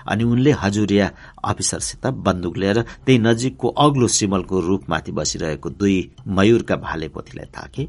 अनि 0.07 0.23
उनले 0.23 0.51
हजुरिया 0.51 1.11
अफिसरसित 1.45 2.05
बन्दुक 2.07 2.57
लिएर 2.57 2.81
त्यही 2.81 3.19
नजिकको 3.19 3.67
अग्लो 3.67 4.07
सिमलको 4.07 4.59
रूपमाथि 4.59 5.11
बसिरहेको 5.11 5.69
दुई 5.69 5.97
मयूरका 6.27 6.75
भाले 6.75 7.07
पोथीलाई 7.07 7.45
ताके 7.45 7.83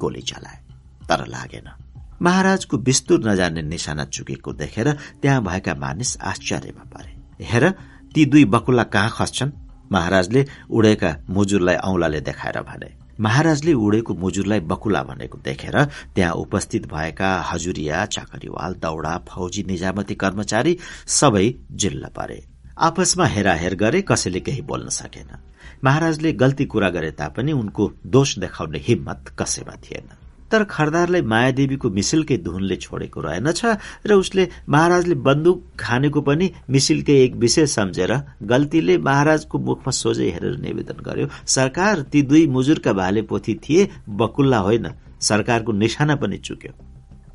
गोली 0.00 0.22
चलाए। 0.22 0.58
तर 1.08 1.26
लागेन। 1.26 1.68
महाराजको 2.22 2.76
विस्तुर 2.78 3.28
नजान्ने 3.28 3.62
निशाना 3.62 4.04
चुकेको 4.04 4.52
देखेर 4.52 4.92
त्यहाँ 5.22 5.42
भएका 5.44 5.74
मानिस 5.74 6.16
आश्चर्यमा 6.20 6.84
परे। 6.92 7.44
हेर 7.44 7.70
ती 8.14 8.24
दुई 8.26 8.44
बकुल्ला 8.44 8.84
कहाँ 8.84 9.10
खस्छन्? 9.10 9.50
महाराजले 9.92 10.46
उडेका 10.70 11.16
मुजुरलाई 11.30 11.76
औंलाले 11.76 12.20
देखाएर 12.20 12.60
भने 12.62 13.01
महाराजले 13.20 13.72
उडेको 13.72 14.14
मुजुरलाई 14.14 14.60
बकुला 14.60 15.02
भनेको 15.02 15.38
देखेर 15.44 15.84
त्यहाँ 16.14 16.32
उपस्थित 16.34 16.86
भएका 16.86 17.30
हजुरिया 17.50 18.04
चाकरीवाल 18.06 18.74
दौडा 18.74 19.16
फौजी 19.28 19.62
निजामती 19.62 20.14
कर्मचारी 20.14 20.76
सबै 21.06 21.46
जिल्ल 21.72 22.08
परे। 22.16 22.42
आपसमा 22.78 23.26
हेराहेर 23.26 23.74
गरे 23.74 24.02
कसैले 24.02 24.40
केही 24.40 24.62
बोल्न 24.62 24.88
सकेन। 24.88 25.36
महाराजले 25.84 26.32
गल्ती 26.32 26.64
कुरा 26.64 26.90
गरे 26.90 27.10
तापनि 27.10 27.52
उनको 27.52 27.92
दोष 28.06 28.38
देखाउने 28.38 28.78
हिम्मत 28.78 29.34
कसैमा 29.38 29.76
थिएन। 29.84 30.08
तर 30.52 30.64
खरदारलाई 30.70 31.22
मायादेवीको 31.32 31.90
मिसिलकै 31.98 32.36
धुनले 32.46 32.76
छोडेको 32.76 33.20
रहेनछ 33.20 33.60
र 34.06 34.14
उसले 34.14 34.48
महाराजले 34.68 35.16
बन्दुक 35.26 35.58
खानेको 35.80 36.20
पनि 36.28 36.50
मिसिलकै 36.70 37.16
एक 37.24 37.34
विषय 37.42 37.66
सम्झेर 37.76 38.12
गल्तीले 38.52 38.98
महाराजको 39.08 39.58
मुखमा 39.68 39.92
सोझै 39.92 40.30
हेरेर 40.30 40.56
निवेदन 40.60 40.98
गर्यो 41.04 41.26
सरकार 41.48 42.02
ती 42.12 42.22
दुई 42.30 42.46
मुजुरका 42.56 42.92
भाले 42.94 43.22
पोथी 43.30 43.54
थिए 43.64 43.88
बकुल्ला 44.20 44.58
होइन। 44.58 44.88
सरकारको 45.22 45.72
निशाना 45.74 46.14
पनि 46.16 46.38
चुक्यो। 46.38 46.72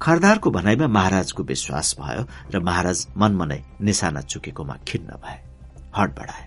खरदारको 0.01 0.51
भनाइमा 0.51 0.87
महाराजको 0.87 1.43
विश्वास 1.43 1.95
भयो 1.99 2.23
र 2.53 2.59
महाराज 2.59 2.99
मनमनै 3.17 3.59
निशाना 3.81 4.21
चुकेकोमा 4.23 4.75
खिन्न 4.87 5.09
भए 5.23 5.37
हडबडाए 5.97 6.45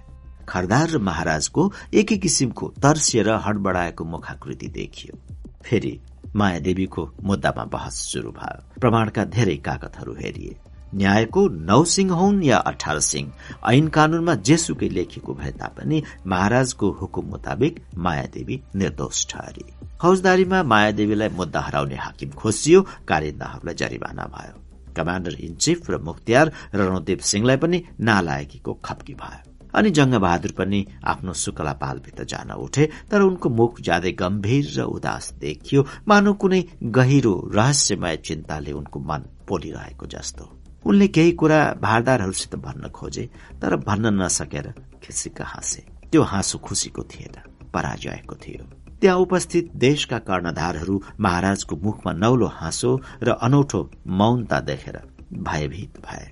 खरदार 0.49 0.87
र 0.91 0.99
महाराजको 1.09 1.63
एकै 1.95 2.17
किसिमको 2.17 2.69
तर्सिएर 2.83 3.29
हडबडाएको 3.47 4.05
मुखाकृति 4.05 4.69
देखियो। 4.77 5.19
फेरि 5.65 5.93
मायादेवीको 6.37 7.03
मुद्दामा 7.23 7.65
बहस 7.65 7.97
शुरू 8.07 8.31
भयो। 8.31 8.81
प्रमाणका 8.81 9.25
धेरै 9.25 9.57
कागतहरू 9.57 10.15
हेरिए। 10.15 10.57
न्यायको 10.95 11.49
नौ 11.49 11.85
सिंह 11.85 12.13
हुन् 12.13 12.45
या 12.45 12.57
अठार 12.57 12.99
सिंह 13.01 13.33
ऐन 13.71 13.89
कानूनमा 13.89 14.35
जेसुकै 14.35 14.89
लेखिएको 14.89 15.35
भए 15.35 15.51
तापनि 15.51 16.03
महाराजको 16.27 16.91
हुकुम 16.91 17.27
मुताबिक 17.27 17.81
मायादेवी 17.97 18.63
निर्दोष 18.75 19.27
ठहरी। 19.27 19.65
फौजदारीमा 20.03 20.63
मायादेवीलाई 20.63 21.29
मुद्दा 21.29 21.61
हराउने 21.61 21.97
हाकिम 21.97 22.31
खोसियो 22.31 22.81
कारिन्दाहरूलाई 23.09 23.75
जरिवाना 23.75 24.25
भयो। 24.25 24.57
कमाण्डर 24.97 25.35
इन 25.41 25.55
चिफ 25.55 25.91
र 25.91 25.99
मुख्तियार 25.99 26.53
रणदेव 26.75 27.19
सिंहलाई 27.23 27.57
पनि 27.57 27.85
नालायकीको 28.01 28.73
खप्की 28.85 29.15
भयो। 29.15 29.50
अनि 29.75 29.91
जङ्गबहादुर 29.91 30.53
पनि 30.53 30.87
आफ्नो 31.05 31.33
शुक्ला 31.33 31.73
पालभित्र 31.73 32.25
जान 32.25 32.51
उठे 32.51 32.89
तर 33.11 33.21
उनको 33.21 33.49
मुख 33.51 33.81
ज्यादै 33.81 34.13
गम्भीर 34.13 34.65
र 34.77 34.83
उदास 34.83 35.33
देखियो। 35.41 35.87
मानव 36.09 36.35
कुनै 36.35 36.63
गहिरो 36.83 37.35
रहस्यमय 37.55 38.17
चिन्ताले 38.17 38.73
उनको 38.73 39.01
मन 39.01 39.23
पोलिरहेको 39.49 40.07
जस्तो। 40.07 40.45
उनले 40.87 41.09
केही 41.09 41.33
कुरा 41.33 41.61
भारदारहरूसित 41.83 42.55
भन्न 42.57 42.89
खोजे 42.89 43.25
तर 43.63 43.77
भन्न 43.77 44.23
नसकेर 44.23 44.73
खिसिक्क 45.03 45.43
हाँसे। 45.43 45.87
त्यो 46.11 46.23
हाँसो 46.23 46.59
खुसीको 46.59 47.03
थिएन 47.03 47.37
पराजयको 47.75 48.35
थियो। 48.35 48.65
त्यहाँ 49.01 49.19
उपस्थित 49.19 49.71
देशका 49.77 50.19
कर्णधारहरू 50.19 51.01
महाराजको 51.21 51.77
मुखमा 51.77 52.13
नौलो 52.13 52.47
हाँसो 52.47 53.01
र 53.23 53.31
अनौठो 53.31 53.91
मौनता 54.07 54.61
देखेर 54.61 55.01
भयभीत 55.33 56.01
भए। 56.01 56.27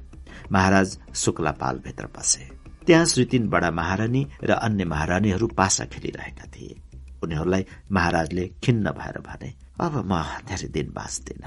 महाराज 0.53 0.99
शुक्लापालभित्र 1.15 2.07
पसे। 2.07 2.58
त्यहाँ 2.89 3.05
श्री 3.05 3.25
तीन 3.31 3.49
बडा 3.53 3.71
महारानी 3.71 4.27
र 4.43 4.51
अन्य 4.65 4.85
महारानीहरू 4.89 5.47
पासा 5.53 5.85
खेलिरहेका 5.93 6.47
थिए। 6.57 6.75
उनीहरूलाई 7.23 7.65
महाराजले 7.93 8.45
खिन्न 8.65 8.91
भएर 8.97 9.19
भने 9.29 9.49
अब 9.85 9.95
म 10.11 10.23
धेरै 10.49 10.69
दिन 10.73 10.89
बाँच्दिन। 10.97 11.43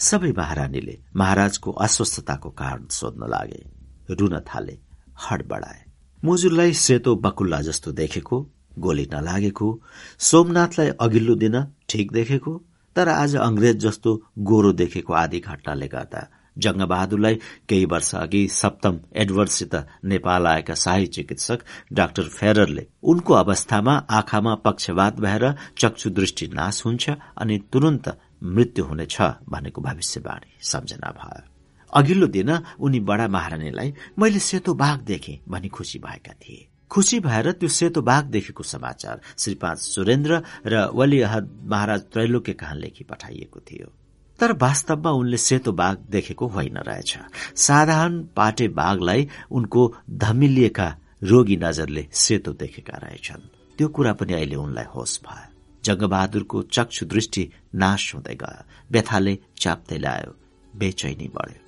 सबै 0.00 0.32
महारानीले 0.36 0.94
महाराजको 1.16 1.70
अस्वस्थताको 1.86 2.50
कारण 2.60 2.86
सोध्न 2.90 3.28
लागे 3.30 3.62
रुन 4.18 4.38
थाले 4.48 4.74
हड 5.24 5.46
बढाए 5.48 5.80
मुजुरलाई 6.22 6.72
सेतो 6.76 7.14
बकुल्ला 7.24 7.60
जस्तो 7.68 7.92
देखेको 7.92 8.36
गोली 8.78 9.06
नलागेको 9.14 9.68
सोमनाथलाई 10.28 10.88
अघिल्लो 11.00 11.34
दिन 11.42 11.56
ठिक 11.88 12.12
देखेको 12.12 12.52
तर 12.96 13.08
आज 13.08 13.36
अंग्रेज 13.48 13.76
जस्तो 13.86 14.10
गोरो 14.50 14.72
देखेको 14.82 15.12
आदि 15.14 15.40
घटनाले 15.40 15.88
गर्दा 15.88 16.22
जङ्गबहादुरलाई 16.58 17.34
केही 17.68 17.84
वर्ष 17.92 18.14
अघि 18.14 18.46
सप्तम 18.52 18.98
एडवर्डसित 19.22 19.74
नेपाल 20.04 20.46
आएका 20.46 20.74
शाही 20.74 21.06
चिकित्सक 21.06 21.64
डाक्टर 21.92 22.28
फेररले 22.38 22.86
उनको 23.02 23.34
अवस्थामा 23.34 23.94
आँखामा 24.10 24.54
पक्षवात 24.64 25.20
भएर 25.20 25.52
चक्षु 25.78 26.10
दृष्टि 26.10 26.46
नाश 26.54 26.82
हुन्छ 26.86 27.10
अनि 27.38 27.58
तुरन्त 27.72 28.08
मृत्यु 28.42 28.84
हुनेछ 28.84 29.20
भनेको 29.48 29.80
भविष्यवाणी 29.82 30.58
सम्झना 30.70 31.10
भयो। 31.18 31.48
अघिल्लो 31.92 32.26
दिन 32.26 32.50
उनी 32.80 33.00
बडा 33.00 33.28
महारानीलाई 33.28 33.92
मैले 34.18 34.38
सेतो 34.38 34.74
बाघ 34.74 34.98
देखे 35.00 35.38
भनी 35.48 35.68
खुशी 35.68 35.98
भएका 35.98 36.32
थिए। 36.32 36.68
खुशी 36.90 37.20
भएर 37.20 37.50
त्यो 37.52 37.68
सेतो 37.68 38.02
बाघ 38.02 38.24
देखेको 38.24 38.62
समाचार 38.62 39.20
श्री 39.38 39.54
पाँच 39.54 39.78
सुरेन्द्र 39.78 40.42
र 40.66 40.88
वली 40.94 41.20
अहद 41.20 41.50
महाराज 41.70 42.00
त्रैलोक्य 42.12 42.52
कहाँ 42.52 42.76
लेखी 42.76 43.04
पठाइएको 43.04 43.60
थियो। 43.60 43.92
तर 44.40 44.52
वास्तवमा 44.52 45.10
उनले 45.10 45.36
सेतो 45.36 45.72
बाघ 45.72 45.96
देखेको 46.10 46.46
होइन 46.46 46.76
रहेछ। 46.76 47.18
साधारण 47.56 48.22
पाटे 48.36 48.68
बाघलाई 48.68 49.28
उनको 49.50 49.94
धमिलिएका 50.10 50.96
रोगी 51.22 51.56
नजरले 51.56 52.06
सेतो 52.12 52.52
देखेका 52.52 52.96
रहेछन्। 52.96 53.48
त्यो 53.78 53.88
कुरा 53.88 54.12
पनि 54.12 54.32
अहिले 54.32 54.56
उनलाई 54.56 54.84
होस 54.94 55.20
भयो। 55.24 55.52
जङ्गबहादुरको 55.84 56.62
चक्षु 56.62 57.06
दृष्टि 57.06 57.50
नाश 57.74 58.14
हुँदै 58.14 58.34
गयो। 58.34 58.64
व्यथाले 58.90 59.38
च्याप्दै 59.58 59.98
ल्यायो 59.98 60.34
बेचैनी 60.76 61.28
बढ्यो। 61.34 61.60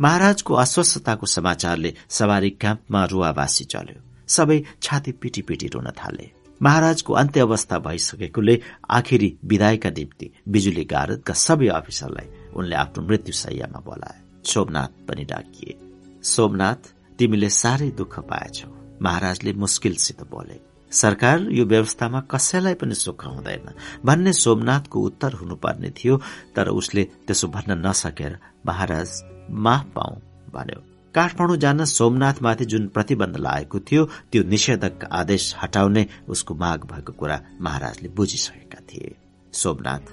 महाराजको 0.00 0.54
अस्वस्थताको 0.54 1.26
समाचारले 1.26 1.94
सवारी 2.08 2.50
क्याम्पमा 2.50 3.04
रुवावासी 3.04 3.64
चल्यो। 3.64 4.00
सबै 4.28 4.62
छाती 4.82 5.12
पिटी 5.12 5.42
पिटी 5.42 5.66
रुन 5.66 5.90
थाले। 5.90 6.37
महाराजको 6.62 7.12
अन्त्य 7.14 7.40
अवस्था 7.40 7.78
भइसकेकोले 7.78 8.60
आखिरी 8.90 9.28
विदायका 9.44 9.90
निम्ति 9.90 10.30
बिजुली 10.48 10.84
गारदका 10.84 11.34
सबै 11.34 11.68
अफिसरलाई 11.68 12.28
उनले 12.56 12.76
आफ्नो 12.76 13.04
मृत्यु 13.06 13.34
सयमा 13.34 13.80
बोलाए। 13.80 14.18
सोमनाथ 14.44 14.92
पनि 15.08 15.24
डाकिए। 15.24 15.78
सोमनाथ 16.22 16.82
तिमीले 17.18 17.50
साह्रै 17.50 17.90
दुःख 17.90 18.18
पाएछौ। 18.30 18.68
महाराजले 19.02 19.52
मुस्किलसित 19.52 20.22
बोले 20.30 20.60
सरकार 20.92 21.40
यो 21.50 21.64
व्यवस्थामा 21.64 22.20
कसैलाई 22.32 22.74
पनि 22.74 22.94
सुख 22.94 23.26
हुँदैन। 23.26 23.68
भन्ने 24.04 24.32
सोमनाथको 24.32 25.00
उत्तर 25.00 25.32
हुनुपर्ने 25.32 25.90
थियो 25.90 26.16
तर 26.56 26.68
उसले 26.68 27.04
त्यसो 27.26 27.48
भन्न 27.48 27.86
नसकेर 27.86 28.38
महाराज 28.66 29.10
माफ 29.50 29.86
पाऊ 29.94 30.14
भन्यो। 30.54 30.80
काठमाडौँ 31.14 31.56
जान 31.56 31.84
सोमनाथमाथि 31.84 32.64
जुन 32.64 32.86
प्रतिबन्ध 32.88 33.36
लागेको 33.36 33.78
थियो 33.80 34.04
त्यो 34.32 34.42
निषेधक 34.42 35.04
आदेश 35.12 35.54
हटाउने 35.62 36.06
उसको 36.28 36.54
माग 36.54 36.84
भएको 36.84 37.12
कुरा 37.12 37.40
महाराजले 37.60 38.08
बुझिसकेका 38.08 38.80
थिए। 38.88 39.16
सोमनाथ 39.52 40.04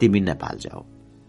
तिमी 0.00 0.20
नेपाल 0.20 0.58
जाऊ। 0.58 0.82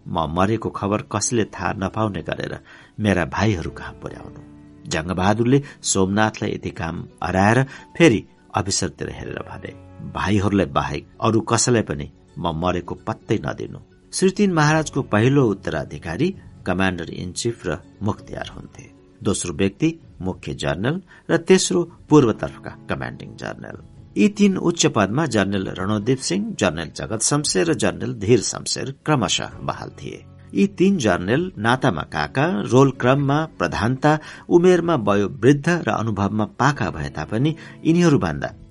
म 0.08 0.26
मरेको 0.30 0.70
खबर 0.70 1.02
कसले 1.12 1.44
थाहा 1.44 1.72
नपाउने 1.72 2.22
गरेर 2.22 2.58
मेरा 3.00 3.24
भाइहरू 3.24 3.70
कहाँ 3.70 3.94
पुर्याउनु? 4.02 4.40
जङ्गबहादुरले 4.88 5.62
सोमनाथलाई 5.82 6.50
यति 6.50 6.70
काम 6.70 7.04
हराएर 7.24 7.62
फेरि 7.98 8.24
अफिसरतिर 8.54 9.10
हेरेर 9.10 9.42
भने 9.50 9.74
भाइहरूलाई 10.14 10.66
बाहेक 10.66 11.08
अरू 11.20 11.40
कसैलाई 11.40 11.82
पनि 11.82 12.10
म 12.38 12.54
मरेको 12.54 12.94
पत्तै 13.06 13.42
नदिनु। 13.46 13.78
श्रीतिन 14.12 14.52
महाराजको 14.52 15.02
पहिलो 15.02 15.46
उत्तराधिकारी 15.50 16.34
कमाण्डर 16.66 17.10
इन 17.10 17.32
चिफ 17.32 17.66
र 17.66 17.78
मुख्तियार 18.02 18.48
हुन्थे। 18.56 18.95
दोस्रो 19.22 19.54
व्यक्ति 19.54 19.98
मुख्य 20.22 20.54
जर्नल 20.54 21.00
र 21.30 21.36
तेस्रो 21.36 21.82
पूर्वतर्फका 22.10 22.76
कमाण्डिङ 22.90 23.36
जर्नल। 23.36 23.82
यी 24.16 24.28
तीन 24.28 24.56
उच्च 24.58 24.86
पदमा 24.86 25.26
जर्नल 25.26 25.68
रणोदीप 25.78 26.18
सिंह 26.18 26.54
जर्नल 26.60 26.90
जगत 26.96 27.22
शमशेर 27.22 27.70
र 27.70 27.74
जर्नल 27.74 28.14
धीर 28.14 28.40
शमशेर 28.42 28.94
क्रमशः 29.06 29.58
बहाल 29.62 29.90
थिए। 30.02 30.24
यी 30.54 30.66
तीन 30.78 30.96
जर्नेल 30.98 31.52
नातामा 31.58 32.02
काका 32.02 32.46
रोल 32.72 32.90
क्रममा 32.90 33.38
प्रधानता 33.58 34.18
उमेरमा 34.48 34.94
वयोवृद्ध 35.08 35.68
र 35.68 35.90
अनुभवमा 35.90 36.44
पाका 36.58 36.90
भए 36.90 37.08
तापनि 37.08 37.56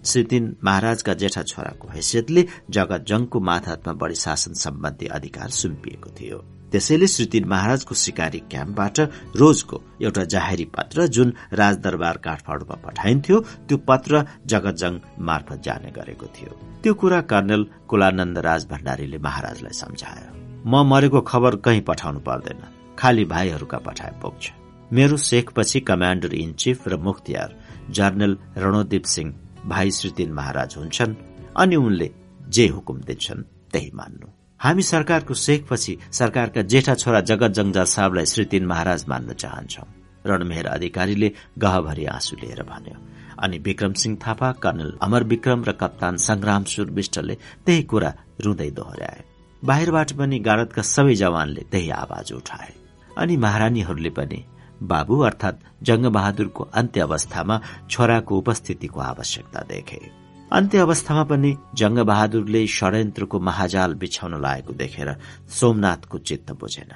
श्री 0.06 0.24
तीन 0.24 0.56
महाराजका 0.64 1.14
जेठा 1.14 1.42
छोराको 1.44 1.88
हैसियतले 1.88 2.46
जगत 2.70 3.06
जङको 3.10 3.40
माथामा 3.40 3.94
बढ़ी 3.94 4.16
शासन 4.16 4.54
सम्बन्धी 4.54 5.06
अधिकार 5.08 5.50
सुम्पिएको 5.50 6.10
थियो। 6.10 6.38
त्यसैले 6.72 7.08
श्री 7.08 7.26
तीन 7.26 7.45
महाराजको 7.48 7.95
सिकारी 7.95 8.40
क्याम्पबाट 8.52 9.00
रोजको 9.35 9.82
एउटा 10.02 10.24
जाहेरी 10.34 10.66
पत्र 10.76 11.08
जुन 11.08 11.34
राजदरबार 11.53 12.18
काठमाडौँमा 12.18 12.76
पठाइन्थ्यो 12.85 13.40
त्यो 13.68 13.77
पत्र 13.90 14.26
जगतजङ 14.45 15.00
मार्फत 15.19 15.61
जाने 15.66 15.92
गरेको 15.92 16.27
थियो। 16.35 16.52
त्यो 16.84 16.94
कुरा 16.94 17.22
कर्णेल 17.32 17.66
कुलानन्द 17.90 18.38
राज 18.48 18.68
भण्डारीले 18.72 19.18
महाराजलाई 19.18 19.74
सम्झायो। 19.74 20.32
म 20.68 20.84
मरेको 20.92 21.22
खबर 21.22 21.56
कहीँ 21.66 21.82
पठाउनु 21.82 22.19
पर्दैन। 22.19 22.61
खाली 23.00 23.26
भाइहरूका 23.26 23.77
पठाए 23.77 24.14
पुग्छ। 24.22 24.52
मेरो 24.94 25.18
शेखपछि 25.18 25.80
कमाण्डर 25.80 26.34
इन 26.34 26.53
चिफ 26.53 26.88
र 26.88 26.98
मुख्तियार 26.98 27.56
जर्नल 27.90 28.38
रणोदीप 28.58 29.06
सिंह 29.06 29.34
भाइ 29.66 29.92
श्रीतिन 29.92 30.32
महाराज 30.34 30.76
हुन्छन् 30.77 31.16
अनि 31.58 31.76
उनले 31.76 32.10
जे 32.50 32.68
हुकुम 32.68 32.98
दिन्छन् 33.02 33.48
त्यही 33.72 33.92
मान्नु। 33.95 34.35
हामी 34.59 34.82
सरकारको 34.84 35.34
शेखपछि 35.34 35.98
सरकारका 36.11 36.61
जेठा 36.72 36.93
छोरा 36.95 37.19
जगत 37.30 37.51
जङ्जा 37.58 37.84
साहबलाई 37.85 38.25
श्रीतिन 38.25 38.66
महाराज 38.66 39.06
मान्न 39.09 39.34
चाहन्छौ। 39.34 39.84
रणमेहर 40.25 40.66
अधिकारीले 40.67 41.32
गहभरि 41.59 42.06
आँसु 42.06 42.35
लिएर 42.42 42.61
भन्यो 42.64 42.98
अनि 43.43 43.58
विक्रम 43.67 43.93
सिंह 43.93 44.17
थापा 44.25 44.51
कर्णल 44.64 44.92
अमर 45.01 45.24
विक्रम 45.34 45.64
र 45.67 45.72
कप्तान 45.82 46.17
संग्राम 46.17 46.64
सुर 46.72 46.90
विष्टले 46.98 47.35
त्यही 47.66 47.84
कुरा 47.84 48.14
रुँदै 48.45 48.69
दोहोऱ्याए। 48.72 49.24
बाहिरबाट 49.64 50.11
पनि 50.17 50.40
गारदका 50.48 50.82
सबै 50.82 51.16
जवानले 51.16 51.61
त्यही 51.72 51.90
आवाज 52.01 52.34
उठाए। 52.34 52.74
अनि 53.17 53.38
महारानीहरूले 53.38 54.09
पनि 54.17 54.43
बाबु 54.84 55.19
अर्थात 55.30 55.59
जङ्गबहादुरको 55.84 56.64
अन्त्य 56.74 57.01
अवस्थामा 57.01 57.61
छोराको 57.92 58.38
उपस्थितिको 58.38 59.00
आवश्यकता 59.01 59.61
देखे। 59.69 60.25
अन्त्य 60.56 60.80
अवस्थामा 60.80 61.24
पनि 61.30 61.50
जङ्गबहादुरले 61.80 62.59
षड्यन्त्रको 62.74 63.40
महाजाल 63.48 63.93
बिछाउन 64.01 64.34
लागेको 64.42 64.74
देखेर 64.82 65.09
सोमनाथको 65.51 66.17
चित्त 66.27 66.51
बुझेन। 66.61 66.92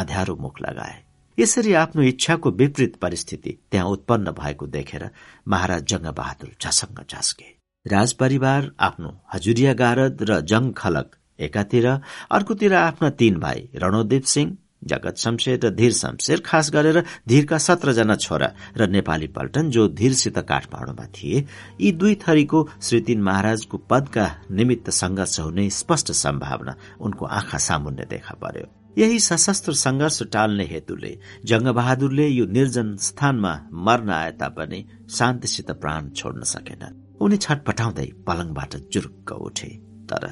अध्यारो 0.00 0.34
मुख 0.36 0.60
लगाए। 0.62 0.96
यसरी 1.38 1.72
आफ्नो 1.82 2.02
इच्छाको 2.02 2.50
विपरीत 2.60 2.96
परिस्थिति 2.96 3.56
त्यहाँ 3.70 3.88
उत्पन्न 3.88 4.30
भएको 4.40 4.66
देखेर 4.76 5.08
महाराज 5.48 5.84
जङ्गबहादुर 5.92 6.50
झसङ्ग 6.60 6.98
झस्के। 7.10 7.48
राजपरिवार 7.86 8.70
आफ्नो 8.88 9.10
हजुरिया 9.34 9.72
गारद 9.82 10.22
र 10.30 10.40
जङ 10.52 10.70
खलक 10.76 11.16
एकातिर 11.38 11.86
अर्कोतिर 12.30 12.74
आफ्ना 12.74 13.10
तीन 13.20 13.38
भाइ 13.40 13.68
रणोदीप 13.82 14.24
सिंह 14.34 14.56
जगत 14.82 15.16
शमशेर 15.18 15.58
र 15.64 15.70
धीर 15.70 15.92
शमशेर 15.92 16.40
खास 16.40 16.70
गरेर 16.72 16.98
धीरका 17.28 17.58
सत्रजना 17.58 18.16
छोरा 18.16 18.48
र 18.76 18.88
नेपाली 18.88 19.26
पल्टन 19.36 19.70
जो 19.70 19.88
धीरसित 20.00 20.38
काठमाडौँमा 20.48 21.06
थिए 21.16 21.44
यी 21.80 21.92
दुई 21.92 22.14
थरीको 22.26 22.66
श्री 22.80 23.00
तीन 23.00 23.22
महाराजको 23.22 23.78
पदका 23.90 24.26
निमित्त 24.50 24.90
संघर्ष 24.90 25.38
हुने 25.40 25.68
स्पष्ट 25.70 26.12
सम्भावना 26.16 26.76
उनको 27.00 27.26
आँखा 27.26 27.58
सामुन्ने 27.58 28.04
देखा 28.10 28.34
पर्यो। 28.42 28.66
यही 28.98 29.18
सशस्त्र 29.20 29.72
संघर्ष 29.74 30.22
टाल्ने 30.32 30.64
हेतुले 30.64 31.12
जङ्गबहादुरले 31.46 32.26
यो 32.28 32.46
निर्जन 32.46 32.96
स्थानमा 33.00 33.54
मर्न 33.86 34.10
आए 34.10 34.30
तापनि 34.40 34.84
शान्तिसित 35.18 35.70
प्राण 35.82 36.10
छोड्न 36.18 36.42
सकेनन् 36.54 36.98
उनी 37.22 37.36
छटपटाउँदै 37.36 38.08
पलङबाट 38.26 38.76
जुरुक्क 38.92 39.32
उठे 39.32 39.70
तर 40.10 40.28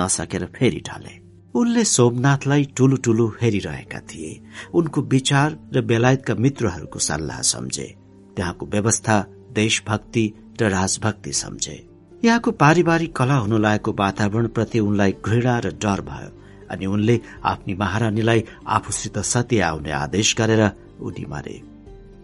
नसकेर 0.00 0.44
फेरि 0.56 0.82
ढले। 0.88 1.21
उनले 1.54 1.84
सोमनाथलाई 1.84 2.64
ठुलो 2.76 2.96
ठुलो 2.96 3.34
हेरिरहेका 3.42 4.00
थिए। 4.00 4.40
उनको 4.74 5.02
विचार 5.02 5.58
र 5.72 5.80
बेलायतका 5.80 6.34
मित्रहरूको 6.34 6.98
सल्लाह 6.98 7.40
सम्झे। 7.40 7.96
त्यहाँको 8.36 8.66
व्यवस्था 8.66 9.26
देशभक्ति 9.52 10.32
र 10.60 10.68
राजभक्ति 10.68 11.32
सम्झे। 11.32 11.88
यहाँको 12.24 12.50
पारिवारिक 12.50 13.16
कला 13.16 13.34
हुन 13.34 13.62
लागेको 13.62 13.92
वातावरण 13.92 14.48
प्रति 14.48 14.78
उनलाई 14.80 15.14
घृणा 15.24 15.58
र 15.58 15.70
डर 15.70 16.00
भयो 16.00 16.42
अनि 16.70 16.86
उनले 16.86 17.20
आफ्नी 17.44 17.74
महारानीलाई 17.74 18.44
आफूसित 18.66 19.18
सत्य 19.18 19.60
आउने 19.60 19.90
आदेश 19.90 20.34
गरेर 20.38 20.70
उनी 21.00 21.24
मरे। 21.24 21.62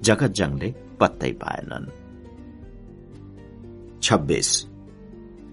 जगत 0.03 0.29
जङले 0.29 0.75
पत्तै 1.01 1.33
पाएनन्। 1.33 1.91
छब्बीस। 4.03 4.68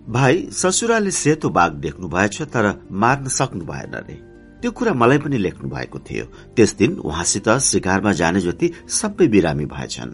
भाइ 0.10 0.48
ससुराले 0.52 1.12
सेतो 1.12 1.50
बाघ 1.50 1.72
देख्नु 1.72 2.08
भएछ 2.08 2.42
तर 2.42 2.88
मार्न 2.92 3.28
सक्नु 3.28 3.66
भएन 3.66 3.94
रे। 3.96 4.14
त्यो 4.62 4.72
कुरा 4.72 4.94
मलाई 4.94 5.18
पनि 5.18 5.38
लेख्नु 5.38 5.70
भएको 5.70 6.00
थियो। 6.00 6.26
त्यस 6.56 6.76
दिन 6.76 6.94
उहाँसित 6.94 7.50
शिकारमा 7.50 8.12
जाने 8.12 8.40
जति 8.40 8.72
सबै 8.90 9.28
बिरामी 9.28 9.66
भएछन्। 9.66 10.14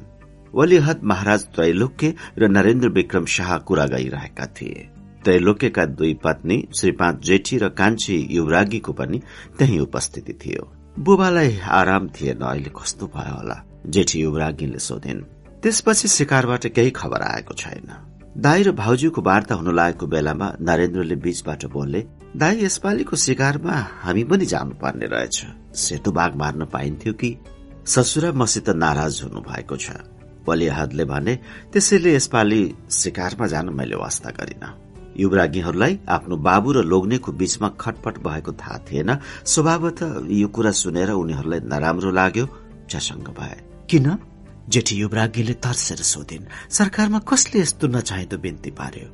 वलिहद 0.56 1.02
महाराज 1.04 1.44
त्रैलोक्य 1.46 2.14
र 2.38 2.48
नरेन्द्र 2.48 2.90
विक्रम 2.90 3.26
शाह 3.26 3.58
कुरा 3.58 3.86
गइरहेका 3.86 4.46
थिए। 4.46 4.90
त्रैलोक्यका 5.24 5.86
दुई 5.86 6.14
पत्नी 6.14 6.68
श्रीपाँच 6.80 7.24
जेठी 7.24 7.58
र 7.58 7.70
कान्छी 7.70 8.28
युवरागीको 8.32 8.94
पनि 8.94 9.22
त्यही 9.60 9.80
उपस्थिति 9.80 10.34
थियो। 10.34 10.72
बुबालाई 11.00 11.60
आराम 11.72 12.08
थिएन 12.08 12.40
अहिले 12.40 12.72
कस्तो 12.82 13.08
भयो 13.08 13.36
होला? 13.36 13.64
जेठी 13.88 14.22
युवरागीले 14.22 14.80
सोधिन् 14.80 15.22
त्यसपछि 15.64 16.08
शिकारबाट 16.08 16.68
केही 16.68 16.92
खबर 16.92 17.22
आएको 17.22 17.54
छैन। 17.54 18.11
दाई 18.38 18.64
र 18.64 18.72
भाउजूको 18.72 19.22
वार्ता 19.22 19.56
हुन 19.56 19.76
लागेको 19.76 20.08
बेलामा 20.08 20.48
नरेन्द्रले 20.62 21.16
बीचबाट 21.16 21.66
बोल्ने 21.66 22.02
दाई 22.38 22.64
यसपालिको 22.64 23.16
शिकारमा 23.16 23.76
हामी 24.04 24.24
पनि 24.24 24.46
जानु 24.46 24.76
पर्ने 24.76 25.06
रहेछ। 25.06 25.46
सेतो 25.76 26.12
बाघ 26.12 26.36
मार्न 26.36 26.66
पाइन्थ्यो 26.66 27.14
कि? 27.14 27.38
ससुरा 27.86 28.32
मसित 28.32 28.70
नाराज 28.70 29.22
हुनु 29.24 29.40
भएको 29.42 29.76
छ। 29.76 29.92
बलियाहदले 30.48 31.06
भने 31.06 31.36
त्यसैले 31.74 32.16
यसपालि 32.16 32.62
शिकारमा 32.92 33.48
जान 33.48 33.70
मैले 33.70 33.96
वास्ता 33.96 34.30
गरिन। 34.32 34.64
युवराज्ञीहरूलाई 35.20 36.00
आफ्नो 36.10 36.36
बाबु 36.38 36.72
र 36.72 36.84
लोग्नेको 36.88 37.32
बीचमा 37.32 37.70
खटपट 37.80 38.18
भएको 38.24 38.52
थाहा 38.52 38.78
थिएन। 38.88 39.20
स्वभावत 39.46 40.00
यो 40.32 40.48
कुरा 40.48 40.72
सुनेर 40.72 41.12
उनीहरूलाई 41.12 41.60
नराम्रो 41.68 42.12
लाग्यो। 42.12 42.48
झसङ्ग 42.92 43.28
भए। 43.28 43.58
किन? 43.90 44.31
जेठी 44.72 44.96
युवराज्ञीले 44.96 45.54
तर्सेर 45.54 45.98
सोधिन् 45.98 46.72
सरकारमा 46.72 47.20
कसले 47.20 47.62
यस्तो 47.62 47.88
नचाहिँदो 47.88 48.38
बिन्ती 48.38 48.72
पार्यो? 48.72 49.08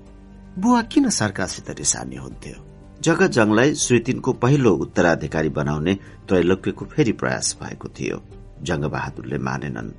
बुवा 0.62 0.82
किन 0.82 1.10
सरकारसित 1.10 1.70
रिसानी 1.70 2.16
हुन्थ्यो? 2.16 2.66
जगत 3.02 3.28
जङलाई 3.28 3.76
श्रीतिनको 3.76 4.34
पहिलो 4.34 4.76
उत्तराधिकारी 4.76 5.50
बनाउने 5.50 5.96
त्रैलोक्यको 6.28 6.86
फेरि 6.86 7.12
प्रयास 7.12 7.58
भएको 7.64 7.88
थियो। 7.88 8.24
जङ्गबहादुरले 8.62 9.38
मानेनन्। 9.38 9.90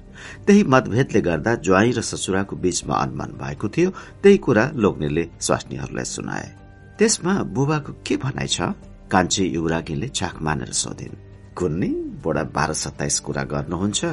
त्यही 0.46 0.64
मतभेदले 0.64 1.20
गर्दा 1.20 1.54
ज्वाई 1.54 1.90
र 1.90 2.00
ससुराको 2.00 2.56
बीचमा 2.56 2.94
अनुमान 2.94 3.30
भएको 3.30 3.68
थियो 3.68 3.90
त्यही 4.22 4.38
कुरा 4.38 4.72
लोग्नेले 4.74 5.28
स्वास्नीहरूलाई 5.40 6.04
सुनाए। 6.04 6.56
त्यसमा 6.98 7.42
बुबाको 7.42 7.92
के 8.06 8.16
भनाइ 8.16 8.46
छ? 8.46 8.60
कान्छी 9.10 9.44
युवरागीले 9.44 10.08
चाख 10.08 10.42
मानेर 10.42 10.72
सोधिन्। 10.72 11.54
कुन्नी 11.54 11.88
बुढा 12.22 12.42
बाह्र 12.42 12.72
सत्ताइस 12.72 13.20
कुरा 13.20 13.42
गर्नुहुन्छ। 13.42 14.04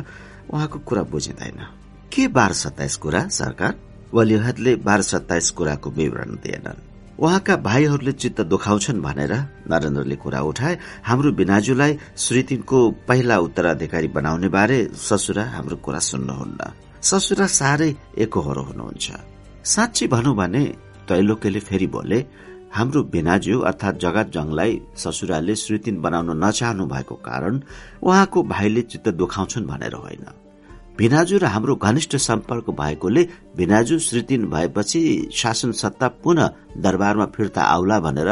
उहाँको 0.54 0.80
कुरा 0.80 1.04
बुझिँदैन। 1.04 1.60
के 2.14 2.28
बाह्र 2.28 2.54
सत्ताइस 2.54 2.96
कुरा 2.96 3.28
सरकार? 3.28 3.76
वलिहतले 4.14 4.76
बाह्र 4.76 5.02
सत्ताइस 5.02 5.50
कुराको 5.50 5.90
विवरण 5.90 6.36
दिएनन्। 6.36 6.82
उहाँका 7.20 7.56
भाइहरूले 7.56 8.12
चित्त 8.12 8.42
दुखाउँछन् 8.42 9.02
भनेर 9.02 9.34
नरेन्द्रले 9.72 10.16
कुरा 10.16 10.42
उठाए। 10.42 10.80
हाम्रो 11.04 11.32
बिनाजुलाई 11.32 11.98
श्रीतिनको 12.18 12.92
पहिला 13.08 13.38
उत्तराधिकारी 13.38 14.08
बनाउने 14.08 14.48
बारे 14.48 14.92
ससुरा 14.96 15.44
हाम्रो 15.44 15.76
कुरा 15.76 16.00
सुन्नुहुन्न। 16.00 16.72
ससुरा 17.02 17.48
साह्रै 17.48 17.96
एकहोरो 18.18 18.62
हुनुहुन्छ। 18.62 19.12
साँच्ची 19.64 20.08
भनौं 20.08 20.36
भने 20.36 20.64
तैलोकेले 21.10 21.60
फेरि 21.60 21.88
बोले 21.88 22.26
हाम्रो 22.76 23.02
बिनाजु 23.04 23.60
अर्थात 23.60 24.00
जगत 24.00 24.32
जङलाई 24.36 24.72
ससुराले 24.98 25.56
श्रीतिन 25.56 26.02
बनाउन 26.02 26.44
नचाहनु 26.44 26.86
भएको 26.86 27.16
कारण 27.16 27.60
उहाँको 28.04 28.44
भाइले 28.44 28.82
चित्त 28.82 29.08
दुखाउँछन् 29.10 29.66
भनेर 29.66 29.94
होइन। 29.94 30.26
भिनाजु 30.98 31.38
र 31.38 31.46
हाम्रो 31.46 31.76
घनिष्ठ 31.76 32.16
सम्पर्क 32.20 32.70
भएकोले 32.70 33.24
भिनाजु 33.58 34.00
श्रीतिन 34.00 34.46
भएपछि 34.50 35.02
शासन 35.34 35.72
सत्ता 35.72 36.08
पुनः 36.24 36.52
दरबारमा 36.78 37.26
फिर्ता 37.26 37.64
आउला 37.64 38.00
भनेर 38.00 38.30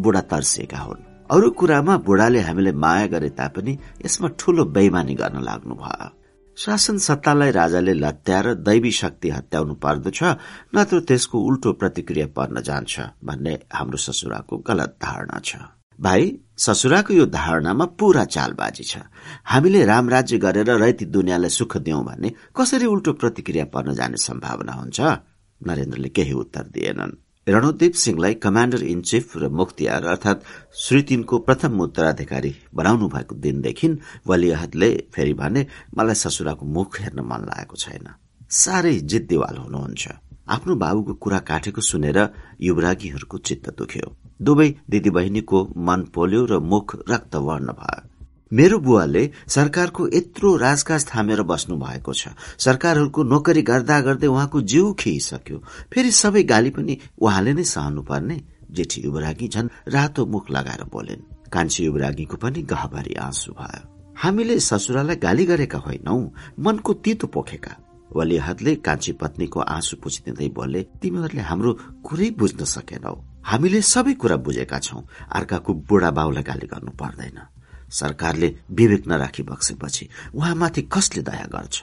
बुढा 0.00 0.20
तर्सिएका 0.32 0.78
हुन्। 0.78 1.04
अरू 1.30 1.50
कुरामा 1.50 1.96
बुढाले 2.08 2.40
हामीले 2.40 2.72
माया 2.72 3.06
गरे 3.06 3.30
तापनि 3.36 3.78
यसमा 4.04 4.28
ठूलो 4.38 4.64
बेइमानी 4.64 5.14
गर्न 5.14 5.42
लाग्नु 5.44 5.74
भयो 5.74 6.23
शासन 6.58 6.98
सत्तालाई 6.98 7.50
राजाले 7.50 7.92
लत्याएर 7.94 8.54
दैवी 8.54 8.90
शक्ति 8.90 9.30
हत्याउनु 9.30 9.74
पर्दछ 9.74 10.22
नत्र 10.74 11.00
त्यसको 11.00 11.38
उल्टो 11.38 11.72
प्रतिक्रिया 11.72 12.26
पर्न 12.26 12.60
जान्छ 12.62 13.00
भन्ने 13.24 13.54
हाम्रो 13.74 13.98
ससुराको 13.98 14.56
गलत 14.58 14.96
धारणा 15.02 15.40
छ। 15.44 15.56
भाइ 15.98 16.22
ससुराको 16.58 17.14
यो 17.14 17.26
धारणामा 17.26 17.84
पूरा 17.98 18.24
चालबाजी 18.24 18.84
छ। 18.84 19.02
हामीले 19.44 19.84
राम 19.84 20.08
राज्य 20.08 20.38
गरेर 20.38 20.70
रैती 20.78 21.04
दुनियाँलाई 21.10 21.50
सुख 21.50 21.76
दियौं 21.76 22.04
भने 22.04 22.32
कसरी 22.56 22.86
उल्टो 22.86 23.12
प्रतिक्रिया 23.12 23.64
पर्न 23.74 23.94
जाने 23.94 24.16
सम्भावना 24.16 24.72
हुन्छ? 24.72 25.00
नरेन्द्रले 25.60 26.08
केही 26.08 26.32
उत्तर 26.32 26.64
दिएनन्। 26.70 27.23
रणोदीप 27.46 27.92
सिंहलाई 27.92 28.34
कमाण्डर 28.34 28.82
इन 28.82 29.00
चिफ 29.02 29.36
र 29.36 29.48
मुख्तियार 29.52 30.04
अर्थात 30.04 30.44
श्रीतिनको 30.74 31.38
प्रथम 31.38 31.80
उत्तराधिकारी 31.80 32.52
बनाउनु 32.74 33.08
भएको 33.08 33.34
दिनदेखि 33.36 33.88
वलियाहतले 34.26 34.88
फेरि 35.14 35.34
भने 35.40 35.66
मलाई 35.96 36.14
ससुराको 36.14 36.66
मुख 36.66 37.00
हेर्न 37.00 37.20
मन 37.20 37.44
लागेको 37.44 37.76
छैन। 37.76 38.06
साह्रै 38.50 38.94
जिद्दीवाल 39.12 39.56
हुनुहुन्छ। 39.56 40.08
आफ्नो 40.48 40.74
बाबुको 40.74 41.14
कुरा 41.20 41.38
काटेको 41.50 41.80
सुनेर 41.80 42.18
युवरागीहरूको 42.60 43.38
चित्त 43.38 43.68
दुख्यो। 43.78 44.08
दुवै 44.40 44.68
दिदी 44.90 45.10
बहिनीको 45.10 45.58
मन 45.76 46.00
पोल्यो 46.14 46.44
र 46.50 46.58
मुख 46.72 46.96
रक्तवर्ण 47.12 47.68
भयो 47.80 48.13
मेरो 48.54 48.78
बुवाले 48.78 49.30
सरकारको 49.48 50.06
यत्रो 50.14 50.56
राजकाज 50.56 51.06
थामेर 51.06 51.42
बस्नु 51.42 51.76
भएको 51.76 52.12
छ। 52.12 52.28
सरकारहरूको 52.58 53.22
नोकरी 53.22 53.62
गर्दा 53.62 54.00
गर्दै 54.00 54.26
उहाँको 54.26 54.60
जिउ 54.62 54.92
खिइसक्यो। 54.94 55.58
फेरि 55.90 56.10
सबै 56.10 56.42
गाली 56.42 56.70
पनि 56.70 56.94
उहाँले 57.18 57.52
नै 57.52 57.64
सहनु 57.64 58.02
पर्ने 58.02 58.36
जेठी 58.70 59.00
युवरागी 59.02 59.48
झन् 59.48 59.68
रातो 59.88 60.26
मुख 60.26 60.50
लगाएर 60.50 60.82
बोलेन्। 60.86 61.50
कान्छी 61.50 61.84
युवरागीको 61.84 62.36
पनि 62.36 62.62
गहभरी 62.62 63.14
आँसु 63.26 63.52
भयो। 63.58 63.82
हामीले 64.22 64.60
ससुरालाई 64.60 65.16
गाली 65.16 65.44
गरेका 65.44 65.78
होइनौ। 65.78 66.18
मनको 66.58 66.92
तितो 66.94 67.26
पोखेका। 67.26 67.74
वलिहतले 68.14 68.74
कान्छी 68.86 69.12
पत्नीको 69.18 69.60
आँसु 69.60 69.96
पुछिदिँदै 69.98 70.48
बोले 70.54 70.82
तिमीहरूले 71.02 71.42
हाम्रो 71.42 71.72
कुरै 72.06 72.30
बुझ्न 72.38 72.64
सकेनौ। 72.64 73.16
हामीले 73.50 73.82
सबै 73.82 74.14
कुरा 74.14 74.36
बुझेका 74.36 74.78
छौं। 74.78 75.02
अर्काको 75.32 75.70
बुढा 75.88 76.10
बाउलाई 76.10 76.42
गाली 76.42 76.66
गर्नु 76.70 76.92
पर्दैन। 76.94 77.38
सरकारले 77.94 78.54
विवेक 78.70 79.08
नराखी 79.08 79.42
बक्सेपछि 79.42 80.08
उहाँमाथि 80.34 80.82
कसले 80.92 81.22
दया 81.22 81.46
गर्छ? 81.52 81.82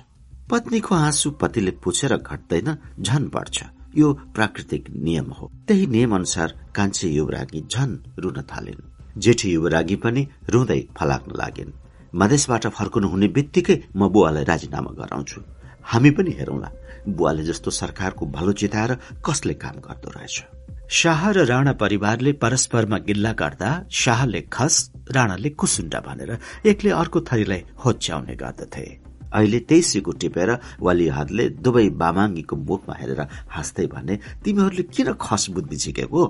पत्नीको 0.50 0.96
आँसु 0.96 1.32
पतिले 1.32 1.72
पुछेर 1.72 2.18
घट्दैन 2.18 2.78
झन 3.00 3.30
बढ्छ। 3.34 3.64
यो 3.96 4.14
प्राकृतिक 4.36 4.90
नियम 4.90 5.32
हो। 5.32 5.52
त्यही 5.68 5.88
नियम 5.88 6.16
अनुसार 6.16 6.54
कान्छे 6.76 7.08
युवरागी 7.08 7.62
झन 7.62 8.00
रुन 8.20 8.42
थालिन्। 8.42 8.84
जेठी 9.18 9.52
युवरागी 9.52 9.96
पनि 9.96 10.28
रुँदै 10.50 10.80
फलाक्न 10.98 11.32
लागिन्। 11.36 11.72
मधेसबाट 12.16 12.68
फर्कनु 12.68 13.08
हुने 13.08 13.28
बित्तिकै 13.28 13.78
म 13.96 14.10
बुवालाई 14.10 14.44
राजीनामा 14.44 14.92
गराउँछु। 14.92 15.42
हामी 15.84 16.12
पनि 16.12 16.32
हेरौँला। 16.32 16.72
बुवाले 17.08 17.44
जस्तो 17.44 17.72
सरकारको 17.72 18.26
भलो 18.26 18.52
चिताएर 18.52 18.92
कसले 19.26 19.54
काम 19.54 19.76
गर्दो 19.88 20.10
रहेछ? 20.10 20.44
शाह 20.92 21.22
र 21.32 21.44
राणा 21.48 21.72
परिवारले 21.80 22.32
परस्परमा 22.36 22.98
गिल्ला 23.08 23.32
गर्दा 23.40 23.70
शाहले 23.96 24.42
खस 24.52 24.76
राणाले 25.16 25.50
कुसुण्डा 25.60 26.00
भनेर 26.08 26.32
एकले 26.68 26.90
अर्को 26.92 27.20
थरीलाई 27.30 27.62
होच्याउने 27.84 28.36
गर्दथे। 28.36 28.84
अहिले 29.32 29.60
त्यही 29.70 29.82
सिकु 29.90 30.12
टिपेर 30.20 30.50
वलिहदले 30.84 31.46
दुवै 31.64 31.88
बामाङ्गीको 32.02 32.56
मुखमा 32.68 32.96
हेरेर 33.00 33.22
हाँस्दै 33.56 33.86
भने 33.94 34.20
तिमीहरूले 34.44 34.84
किन 34.92 35.08
खस 35.16 35.44
बुद्धि 35.56 35.78
झिकेको? 35.84 36.22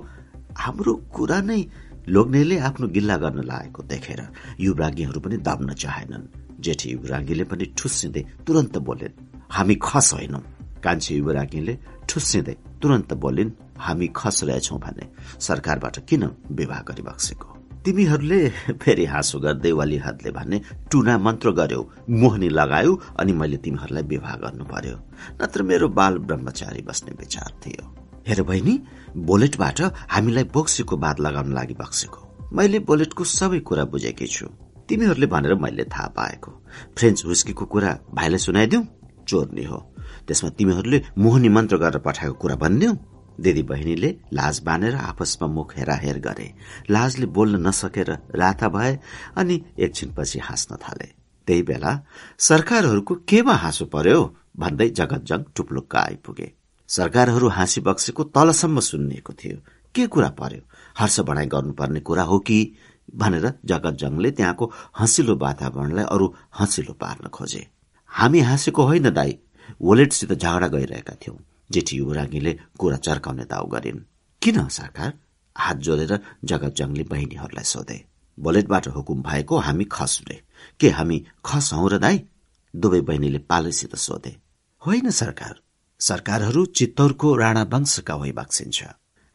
हाम्रो 0.62 0.92
कुरा 1.10 1.38
नै 1.42 1.60
लोग्नेले 2.14 2.56
आफ्नो 2.62 2.86
गिल्ला 2.94 3.16
गर्न 3.18 3.40
लागेको 3.50 3.80
देखेर 3.90 4.20
युवरागीहरू 4.62 5.20
पनि 5.24 5.36
दाम्न 5.42 5.70
चाहेनन्। 5.82 6.30
जेठी 6.62 6.88
युवरागीले 6.94 7.44
पनि 7.50 7.64
ठुस्सिँदै 7.78 8.22
तुरन्त 8.46 8.78
बोलिन् 8.86 9.18
हामी 9.50 9.74
खस 9.82 10.08
होइनौ। 10.14 10.40
कान्छी 10.84 11.12
युवरागीले 11.18 11.74
ठुस्सिँदै 12.08 12.54
तुरन्त 12.80 13.10
बोलिन् 13.24 13.50
हामी 13.82 14.06
खस 14.16 14.44
रहेछौ 14.44 14.76
भने 14.78 15.08
सरकारबाट 15.40 15.98
किन 16.08 16.30
विवाह 16.50 16.80
गरिबक्सेको 16.82 17.48
तिमीहरूले 17.84 18.40
फेरि 18.82 19.04
हाँसो 19.04 19.38
गर्दै 19.40 19.70
हातले 19.98 20.30
भने 20.30 20.60
टुना 20.90 21.18
मन्त्र 21.18 21.50
गर्यौ 21.50 21.82
मोहनी 22.10 22.48
लगायौ 22.48 22.92
अनि 23.18 23.32
मैले 23.32 23.56
तिमीहरूलाई 23.56 24.02
विवाह 24.02 24.34
गर्नु 24.36 24.64
पर्यो। 24.64 24.96
नत्र 25.42 25.62
मेरो 25.62 25.88
बाल 25.88 26.18
ब्रह्मचारी 26.18 26.82
बस्ने 26.82 27.12
विचार 27.18 27.50
थियो। 27.62 27.82
हेर 28.28 28.42
बहिनी 28.42 28.74
बोलेटबाट 29.28 29.80
हामीलाई 30.14 30.44
बोक्सीको 30.54 30.96
बात 30.96 31.20
लगाउन 31.20 31.52
लागि 31.52 31.74
बक्सेको। 31.74 32.20
मैले 32.54 32.78
बोलेटको 32.78 33.24
सबै 33.24 33.58
कुरा 33.66 33.84
बुझेकी 33.84 34.26
छु। 34.26 34.46
तिमीहरूले 34.88 35.26
भनेर 35.26 35.54
मैले 35.54 35.84
थाहा 35.84 36.08
पाएको। 36.16 36.50
फ्रेन्च 36.98 37.24
हुस्कीको 37.26 37.64
कुरा 37.66 37.98
भाइलाई 38.14 38.38
सुनाइदिउ? 38.38 38.80
चोर्नी 39.28 39.64
हो। 39.64 39.78
त्यसमा 40.26 40.50
तिमीहरूले 40.50 41.02
मोहनी 41.18 41.48
मन्त्र 41.48 41.76
गरेर 41.82 41.98
पठाएको 41.98 42.34
कुरा 42.34 42.56
भनिदिउ? 42.62 42.92
दिदी 43.42 43.62
बहिनीले 43.62 44.10
लाज 44.32 44.60
बानेर 44.60 44.94
आपसमा 44.94 45.48
मुख 45.48 45.76
हेराहेर 45.76 46.18
गरे। 46.18 46.54
लाजले 46.90 47.26
बोल्न 47.26 47.66
नसकेर 47.66 48.10
राता 48.34 48.68
भए 48.68 48.98
अनि 49.36 49.62
एकछिनपछि 49.78 50.38
हाँस्न 50.38 50.76
थाले। 50.76 51.08
त्यही 51.48 51.62
बेला 51.62 51.92
सरकारहरूको 52.38 53.14
केमा 53.28 53.54
हाँसो 53.54 53.84
पर्यो 53.84 54.20
भन्दै 54.56 54.88
जगतजङ 54.88 55.42
टुप्लुक्क 55.56 55.96
आइपुगे। 55.96 56.52
सरकारहरू 56.88 57.48
हाँसी 57.48 57.80
बक्सेको 57.80 58.24
तलसम्म 58.24 58.80
सुनिएको 58.80 59.32
थियो। 59.32 59.58
के 59.94 60.06
कुरा 60.06 60.28
पर्यो? 60.30 60.62
हर्ष 60.98 61.20
बढाइ 61.20 61.46
गर्नुपर्ने 61.46 62.00
कुरा 62.00 62.22
हो 62.22 62.38
कि? 62.38 62.58
भनेर 63.16 63.52
जगतजङले 63.64 64.30
त्यहाँको 64.30 64.72
हँसिलो 64.98 65.36
वातावरणलाई 65.36 66.04
अरू 66.04 66.34
हँसिलो 66.60 66.92
पार्न 66.92 67.28
खोजे। 67.28 67.66
हामी 68.10 68.40
हाँसेको 68.40 68.82
होइन 68.82 69.10
दाई 69.10 69.38
वोलेटसित 69.82 70.32
झगडा 70.32 70.68
गइरहेका 70.68 71.14
थियौं। 71.14 71.36
जेठी 71.72 71.96
युवराङ्गीले 71.96 72.52
कुरा 72.78 72.96
चर्काउने 72.96 73.44
दाउ 73.44 73.66
गरिन्। 73.66 74.00
किन 74.42 74.68
सरकार? 74.68 75.12
हात 75.56 75.76
जोडेर 75.76 76.12
जगत 76.44 76.74
जङले 76.74 77.04
बहिनीहरूलाई 77.04 77.64
सोधे। 77.64 77.98
बोलेटबाट 78.38 78.88
हुकुम 78.88 79.22
भएको 79.22 79.58
हामी 79.58 79.84
खस 79.92 80.20
रे 80.28 80.36
के 80.80 80.88
हामी 80.88 81.18
खस 81.44 81.70
हौ 81.72 81.88
र 81.88 81.98
दाई? 81.98 82.16
दुवै 82.74 83.00
बहिनीले 83.00 83.38
पालैसित 83.38 83.96
सोधे। 83.96 84.32
होइन 84.82 85.10
सरकार। 85.10 85.54
सरकारहरू 86.00 86.64
चित्तौरको 86.66 87.34
राणा 87.36 87.62
वंशका 87.62 88.14
होइ 88.14 88.32
बक्सिन्छ। 88.32 88.84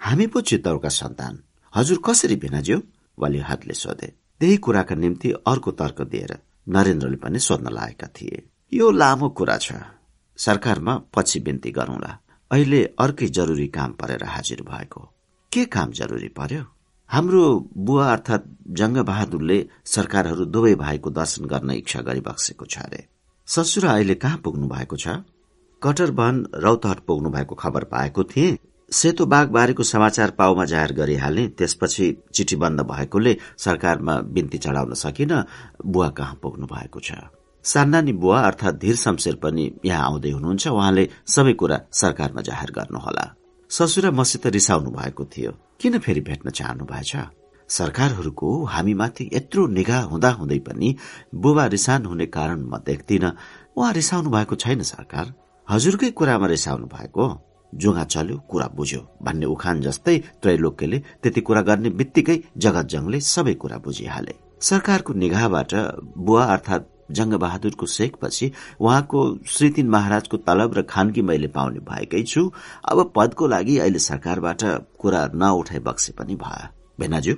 हामी 0.01 0.27
पो 0.27 0.41
चित्तौरका 0.41 0.89
सन्तान। 0.89 1.43
हजुर 1.75 2.01
कसरी 2.05 2.35
भिनाज्यो 2.35 2.81
वाली 3.19 3.39
हातले 3.39 3.73
सोधे। 3.73 4.13
त्यही 4.39 4.57
कुराका 4.57 4.95
निम्ति 4.95 5.31
अर्को 5.47 5.71
तर्क 5.71 6.01
दिएर 6.01 6.37
नरेन्द्रले 6.67 7.17
पनि 7.17 7.39
सोध्न 7.39 7.73
लागेका 7.73 8.07
थिए। 8.07 8.43
यो 8.73 8.91
लामो 8.91 9.29
कुरा 9.29 9.57
छ। 9.57 9.71
सरकारमा 10.37 10.93
पछि 11.13 11.39
बिन्ती 11.39 11.71
गरौंला। 11.71 12.11
अहिले 12.51 12.83
अर्कै 12.99 13.27
जरुरी 13.27 13.67
काम 13.67 13.91
परेर 13.91 14.23
हाजिर 14.23 14.61
भएको। 14.61 15.01
के 15.53 15.65
काम 15.65 15.91
जरुरी 15.91 16.27
पर्यो? 16.27 16.63
हाम्रो 17.07 17.69
बुवा 17.77 18.11
अर्थात 18.11 18.43
जङ्ग 18.67 18.97
बहादुरले 18.97 19.65
सरकारहरू 19.85 20.45
दुवै 20.45 20.75
भाइको 20.75 21.09
दर्शन 21.09 21.45
गर्न 21.45 21.71
इच्छा 21.71 22.01
गरिबक्सेको 22.01 22.65
छ 22.65 22.77
अरे। 22.77 23.07
ससुरा 23.47 23.91
अहिले 23.91 24.15
कहाँ 24.15 24.37
पुग्नु 24.37 24.67
भएको 24.67 24.95
छ? 24.95 25.07
कटर 25.83 26.11
बन 26.11 26.47
रौतहट 26.55 26.99
पुग्नु 26.99 27.29
भएको 27.29 27.55
खबर 27.55 27.83
पाएको 27.83 28.23
थिए। 28.23 28.57
सेतो 28.91 29.25
बाघ 29.25 29.47
बारेको 29.47 29.83
समाचार 29.83 30.31
पाउमा 30.31 30.65
जाहेर 30.65 30.93
गरिहाले। 30.93 31.47
त्यसपछि 31.47 32.17
चिठी 32.33 32.55
बन्द 32.55 32.81
भएकोले 32.81 33.37
सरकारमा 33.57 34.19
बिन्ती 34.21 34.57
चढाउन 34.57 34.93
सकिन 34.93 35.43
बुवा 35.85 36.09
कहाँ 36.09 36.39
पुग्नु 36.41 36.65
भएको 36.65 36.99
छ? 36.99 37.11
सान्नानी 37.67 38.13
बुवा 38.13 38.39
अर्थात 38.41 38.75
धीर 38.79 38.95
शमशेर 38.95 39.35
पनि 39.43 39.71
यहाँ 39.85 40.05
आउँदै 40.05 40.31
हुनुहुन्छ। 40.31 40.67
उहाँले 40.67 41.03
सबै 41.27 41.53
कुरा 41.53 41.77
सरकारमा 41.91 42.41
जाहेर 42.41 42.71
गर्नुहोला। 42.71 43.25
ससुरा 43.71 44.11
मसित 44.11 44.47
रिसाउनु 44.47 44.89
भएको 44.91 45.25
थियो। 45.25 45.51
किन 45.79 45.99
फेरि 45.99 46.21
भेट्न 46.21 46.49
चाहनु 46.49 46.85
भएछ 46.85 47.11
सरकारहरूको 47.69 48.47
हामीमाथि 48.63 49.29
यत्रो 49.33 49.67
निगाह 49.67 50.03
हुँदा 50.03 50.29
हुँदै 50.31 50.59
पनि 50.59 50.95
बुबा 51.35 51.65
रिसान 51.65 52.05
हुने 52.05 52.25
कारण 52.25 52.63
म 52.63 52.77
देख्दिन। 52.79 53.25
उहाँ 53.77 53.91
रिसाउनु 53.93 54.29
भएको 54.29 54.55
छैन 54.55 54.81
सरकार। 54.83 55.33
हजुरकै 55.67 56.11
कुरामा 56.11 56.47
रिसाउनु 56.47 56.87
भएको। 56.87 57.25
जुगा 57.73 58.03
चल्यो 58.03 58.37
कुरा 58.49 58.67
बुझ्यो 58.75 59.01
भन्ने 59.23 59.45
उखान 59.45 59.81
जस्तै 59.81 60.17
त्रैलोक्यले 60.41 60.97
त्यति 61.23 61.41
कुरा 61.41 61.61
गर्ने 61.61 61.89
बित्तिकै 61.89 62.37
जगत 62.57 62.85
जङले 62.87 63.19
सबै 63.19 63.53
कुरा 63.53 63.77
बुझिहाले। 63.77 64.33
सरकारको 64.61 65.13
निगाहबाट 65.13 65.73
बुवा 66.17 66.43
अर्थात 66.45 66.87
जंग 67.11 67.33
बहादुरको 67.33 67.85
सेकपछि 67.85 68.51
उहाँको 68.81 69.19
श्रीतिन 69.47 69.89
महाराजको 69.89 70.37
तलब 70.37 70.77
र 70.77 70.81
खानगी 70.83 71.21
मैले 71.21 71.47
पाउने 71.47 71.79
भएकै 71.79 72.23
छु। 72.23 72.51
अब 72.85 73.11
पदको 73.15 73.47
लागि 73.47 73.77
अहिले 73.77 73.99
सरकारबाट 73.99 74.63
कुरा 74.99 75.21
नउठाइ 75.35 75.79
बक्से 75.79 76.13
पनि 76.13 76.35
भयो। 76.35 76.67
भेनाज्यू 76.99 77.35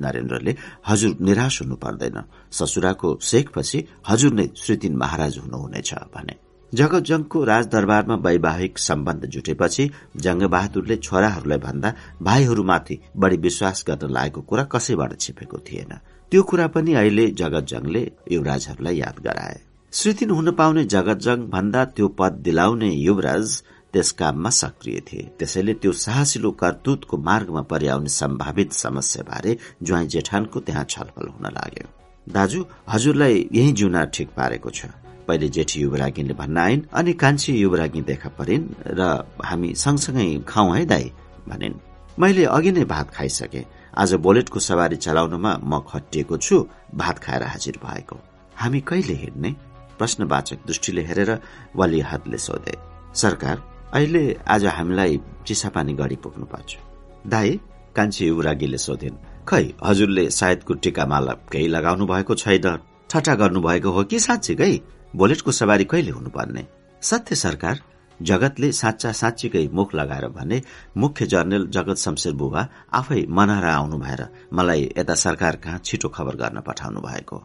नरेन्द्रले 0.00 0.54
हजुर 0.88 1.16
निराश 1.20 1.62
हुनु 1.62 1.76
पर्दैन। 1.76 2.22
ससुराको 2.52 3.18
सेकपछि 3.22 3.84
हजुर 4.08 4.32
नै 4.32 4.48
श्रीतिन 4.56 4.96
महाराज 4.96 5.38
हुनुहुनेछ 5.38 5.94
भने। 6.14 6.34
जगत 6.72 7.02
जंगको 7.02 7.44
राजदरबारमा 7.44 8.14
वैवाहिक 8.14 8.78
सम्बन्ध 8.78 9.26
जुटेपछि 9.26 9.90
जंगबहादुरले 10.16 10.96
छोराहरूलाई 10.96 11.58
भन्दा 11.58 11.94
भाइहरूमाथि 12.22 13.00
बढ़ी 13.16 13.36
विश्वास 13.36 13.84
गर्न 13.88 14.12
लागेको 14.12 14.40
कुरा 14.40 14.64
कसैबाट 14.64 15.18
छिपेको 15.20 15.58
थिएन। 15.58 15.92
त्यो 16.30 16.42
कुरा 16.42 16.66
पनि 16.74 16.92
अहिले 16.94 17.24
जगतजङले 17.40 18.02
युवराजहरूलाई 18.32 18.96
याद 18.96 19.16
गराए। 19.26 19.56
श्रीतिन 19.92 20.30
हुन 20.30 20.50
पाउने 20.52 20.84
जगतजङ 20.94 21.38
भन्दा 21.54 21.84
त्यो 21.96 22.08
पद 22.18 22.32
दिलाउने 22.44 22.90
युवराज 22.92 23.48
त्यस 23.92 24.10
काममा 24.20 24.50
सक्रिय 24.52 25.00
थिए। 25.08 25.22
त्यसैले 25.38 25.74
त्यो 25.80 25.92
साहसिलो 26.04 26.50
करतुतको 26.62 27.16
मार्गमा 27.28 27.62
परिआउने 27.72 28.08
सम्भावित 28.12 28.72
समस्या 28.72 29.22
बारे 29.30 29.56
ज्वाई 29.82 30.06
जेठानको 30.12 30.60
त्यहाँ 30.60 30.84
छलफल 30.92 31.26
हुन 31.32 31.46
लाग्यो। 31.56 31.86
दाजु 32.26 32.60
हजुरलाई 32.92 33.48
यही 33.52 33.72
जिउना 33.72 34.04
ठिक 34.12 34.28
पारेको 34.36 34.70
छ। 34.70 34.92
पहिले 35.28 35.48
जेठी 35.48 35.80
युवरागीले 35.80 36.34
भन्न 36.34 36.58
आइन् 36.58 36.82
अनि 36.92 37.12
कान्छी 37.22 37.52
युवरागी 37.56 38.00
देखा 38.04 38.28
परिन् 38.36 38.68
र 38.98 39.00
हामी 39.48 39.74
सँगसँगै 39.74 40.28
खाउँ 40.44 40.76
है 40.76 40.84
दाई 40.92 41.06
भनिन्। 41.48 41.80
मैले 42.20 42.44
अघि 42.44 42.72
नै 42.72 42.84
भात 42.84 43.10
खाइसके। 43.16 43.64
आज 43.98 44.12
बोलेटको 44.14 44.60
सवारी 44.60 44.96
चलाउनमा 44.96 45.52
म 45.64 45.78
खटिएको 45.90 46.36
छु 46.36 46.56
भात 46.94 47.18
खाएर 47.18 47.42
हाजिर 47.42 47.78
भएको। 47.82 48.16
हामी 48.56 48.80
कहिले 48.80 49.14
हिँड्ने? 49.14 49.50
प्रश्नवाचक 49.98 50.58
दृष्टिले 50.66 51.02
हेरेर 51.02 51.30
वलिहदले 51.76 52.38
सोधे 52.38 52.74
सरकार 53.14 53.62
अहिले 53.94 54.22
आज 54.48 54.66
हामीलाई 54.66 55.18
चिसापानी 55.46 55.92
गढी 55.92 56.16
पुग्नु 56.16 56.46
पर्छ। 56.46 56.76
दाई 57.26 57.60
कान्छी 57.96 58.26
युवरागीले 58.26 58.78
सोधिन् 58.78 59.18
खै 59.48 59.64
हजुरले 59.82 60.30
सायदको 60.30 60.74
टिकामाला 60.74 61.32
केही 61.50 61.68
लगाउनु 61.68 62.06
भएको 62.06 62.34
छैन। 62.34 62.78
ठट्टा 63.10 63.34
गर्नुभएको 63.34 63.90
हो 63.90 64.04
कि 64.04 64.18
साँच्चीकै? 64.20 64.72
बोलेटको 65.16 65.52
सवारी 65.52 65.84
कहिले 65.84 66.10
हुनुपर्ने? 66.10 66.66
सत्य 67.02 67.34
सरकार। 67.34 67.80
जगतले 68.22 68.70
साँच्चा 68.72 69.12
साँच्चीकै 69.12 69.66
मुख 69.72 69.94
लगाएर 69.94 70.28
भने 70.28 70.60
मुख्य 70.96 71.26
जर्नल 71.26 71.66
जगत 71.66 71.96
शमशेर 71.96 72.32
बुबा 72.34 72.68
आफै 72.92 73.24
मनहरा 73.28 73.74
आउनु 73.74 73.98
भएर 73.98 74.26
मलाई 74.52 74.82
यता 74.98 75.14
सरकार 75.14 75.56
कहाँ 75.56 75.78
छिटो 75.84 76.08
खबर 76.08 76.36
गर्न 76.36 76.60
पठाउनु 76.60 77.00
भएको। 77.00 77.36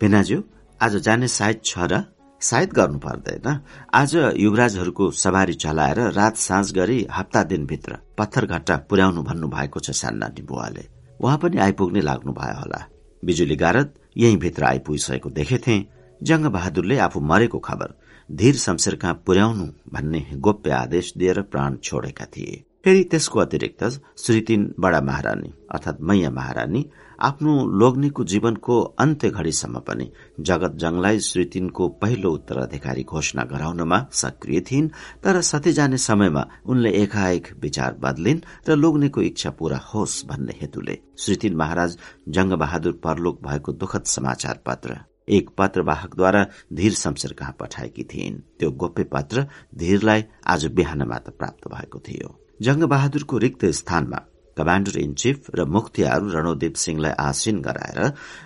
भेनाज्यू 0.00 0.42
आज 0.80 0.96
जाने 0.96 1.28
सायद 1.28 1.60
छ 1.64 1.78
र? 1.78 2.04
सायद 2.40 2.72
गर्नु 2.72 2.98
पर्दैन। 2.98 3.46
आज 3.94 4.14
युवराजहरूको 4.36 5.10
सवारी 5.14 5.54
चलाएर 5.54 6.00
रात 6.12 6.36
साँझ 6.36 6.72
गरी 6.74 7.06
हप्ता 7.12 7.42
दिनभित्र 7.42 7.98
पत्थरघट्टा 8.18 8.76
पुर्याउनु 8.90 9.22
भन्नु 9.22 9.48
भएको 9.48 9.80
छ 9.80 9.90
सान्नानी 9.92 10.42
बुवाले। 10.42 10.84
उहाँ 11.20 11.38
पनि 11.38 11.56
आइपुग्ने 11.58 12.00
लाग्नु 12.00 12.32
भयो 12.32 12.58
होला। 12.60 12.80
बिजुली 13.22 13.56
गारद 13.56 13.94
यही 14.16 14.36
भित्र 14.36 14.64
आइपुगिसकेको 14.64 15.30
देखेथे। 15.30 15.76
जंग 16.20 16.46
बहादुरले 16.46 16.98
आफू 16.98 17.20
मरेको 17.20 17.58
खबर 17.58 17.94
धीर 18.32 18.56
शमशेर 18.56 18.94
कहाँ 18.94 19.22
पुर्याउनु 19.26 19.66
भन्ने 19.92 20.26
गोप्य 20.34 20.70
आदेश 20.70 21.12
दिएर 21.16 21.40
प्राण 21.42 21.76
छोडेका 21.76 22.24
थिए। 22.24 22.62
फेरि 22.84 23.02
त्यसको 23.04 23.40
अतिरिक्त 23.40 23.84
श्रीतिन 24.18 24.62
बडा 24.80 25.00
महारानी 25.00 25.52
अर्थात 25.70 25.98
मैया 26.00 26.30
महारानी 26.30 26.84
आफ्नो 27.20 27.52
लोग्नेको 27.78 28.24
जीवनको 28.24 28.80
अन्त्य 28.98 29.30
घड़ीसम्म 29.30 29.80
पनि 29.80 30.10
जगत 30.40 30.76
जङलाई 30.76 31.20
श्रीतिनको 31.20 31.88
पहिलो 32.02 32.30
उत्तराधिकारी 32.30 33.04
घोषणा 33.04 33.44
गराउनमा 33.44 34.00
सक्रिय 34.12 34.60
थिइन् 34.60 34.88
तर 35.24 35.40
सती 35.42 35.72
जाने 35.72 35.98
समयमा 35.98 36.46
उनले 36.66 36.90
एकाएक 37.02 37.52
विचार 37.62 37.94
बदलिन् 38.00 38.44
र 38.68 38.76
लोग्नेको 38.76 39.22
इच्छा 39.22 39.50
पूरा 39.50 39.78
होस् 39.84 40.24
भन्ने 40.26 40.58
हेतुले 40.60 40.98
श्रीतिन 41.18 41.56
महाराज 41.56 41.98
जंग 42.28 42.52
बहादुर 42.58 43.00
परलोक 43.04 43.42
भएको 43.46 43.72
दुखद 43.72 44.04
समाचार 44.08 44.62
पत्र 44.66 45.00
एक 45.28 45.50
पत्रवाहकद्वारा 45.58 46.46
धीर 46.72 46.92
शमशेर 46.92 47.32
कहाँ 47.32 47.56
पठाएकी 47.60 48.04
थिइन्। 48.04 48.40
त्यो 48.58 48.70
गोप्य 48.70 49.04
पत्र 49.04 49.46
धीरलाई 49.74 50.24
आज 50.46 50.66
बिहान 50.66 51.02
मात्र 51.02 51.30
प्राप्त 51.30 51.68
भएको 51.68 51.98
थियो। 51.98 52.38
जंगबहादुरको 52.62 53.38
रिक्त 53.38 53.64
स्थानमा 53.66 54.20
कमाण्डर 54.56 54.98
इन 55.00 55.12
चिफ 55.14 55.50
र 55.54 55.64
मुख्तियार 55.74 56.22
रणोदेव 56.34 56.72
सिंहलाई 56.76 57.12
आसीन 57.18 57.60
गराएर 57.62 58.00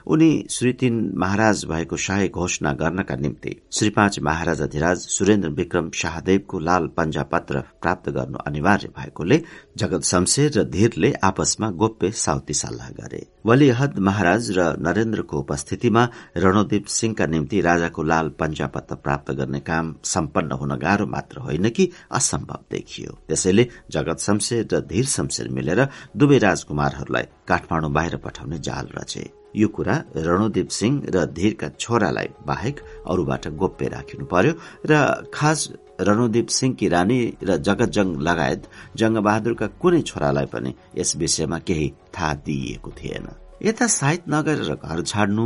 उनी 0.06 0.30
श्री 0.50 0.72
तीन 0.80 1.00
महाराज 1.16 1.64
भएको 1.70 1.96
शाही 2.06 2.28
घोषणा 2.28 2.72
गर्नका 2.80 3.16
निम्ति 3.16 3.54
श्री 3.78 3.90
पाँच 3.98 4.20
महाराज 4.28 4.62
अधिराज 4.62 5.06
सुरेन्द्र 5.16 5.48
विक्रम 5.58 5.90
शाहदेवको 5.94 6.58
लाल 6.60 6.86
पञ्जा 6.96 7.22
पत्र 7.32 7.62
प्राप्त 7.82 8.10
गर्नु 8.16 8.38
अनिवार्य 8.46 8.88
भएकोले 8.98 9.42
जगत 9.78 10.04
शमशेर 10.04 10.50
र 10.58 10.64
धीरले 10.70 11.12
आपसमा 11.24 11.70
गोप्य 11.80 12.10
साउती 12.16 12.54
सल्लाह 12.54 12.90
गरे। 13.00 13.26
वलिहद 13.46 13.98
महाराज 14.00 14.50
र 14.58 14.60
नरेन्द्रको 14.80 15.38
उपस्थितिमा 15.38 16.08
रणोदेव 16.36 16.84
सिंहका 16.90 17.26
निम्ति 17.26 17.60
राजाको 17.60 18.02
लाल 18.02 18.30
पत्र 18.40 18.94
प्राप्त 18.96 19.30
गर्ने 19.38 19.60
काम 19.60 19.94
सम्पन्न 20.04 20.52
हुन 20.60 20.74
गाह्रो 20.78 21.06
मात्र 21.06 21.40
होइन 21.40 21.68
कि 21.70 21.88
असम्भव 22.10 22.64
देखियो। 22.72 23.12
त्यसैले 23.28 23.68
जगत 23.92 24.18
शमशेर 24.20 24.66
र 24.72 24.80
धीर 24.86 25.04
शमशेर 25.06 25.48
मिलेर 25.56 25.80
दुवै 26.18 26.38
राजकुमारहरूलाई 26.46 27.26
काठमाडौँ 27.48 27.92
बाहिर 27.96 28.16
पठाउने 28.24 28.58
जाल 28.66 28.86
रचे। 28.98 29.24
यो 29.56 29.68
कुरा 29.76 29.94
रणोदेव 30.26 30.68
सिंह 30.78 30.94
र 31.14 31.24
धीरका 31.38 31.68
छोरालाई 31.80 32.28
बाहेक 32.46 32.76
अरूबाट 33.10 33.44
गोप्य 33.60 33.88
राखिनु 33.88 34.24
पर्यो 34.32 34.52
र 34.90 34.92
खास 35.32 35.60
रणोदेव 36.08 36.46
सिंहकी 36.58 36.86
रानी 36.94 37.18
र 37.48 37.56
जगतजङ 37.66 38.08
लगायत 38.28 38.62
जङ्गबहादुरका 39.00 39.66
कुनै 39.80 40.02
छोरालाई 40.10 40.46
पनि 40.52 40.70
यस 40.98 41.16
विषयमा 41.16 41.58
केही 41.68 41.88
थाहा 42.14 42.34
दिइएको 42.46 42.90
थिएन। 42.98 43.26
यता 43.62 43.86
साहित 43.86 44.24
नगरेर 44.28 44.74
घर 44.74 45.00
छाड्नु 45.02 45.44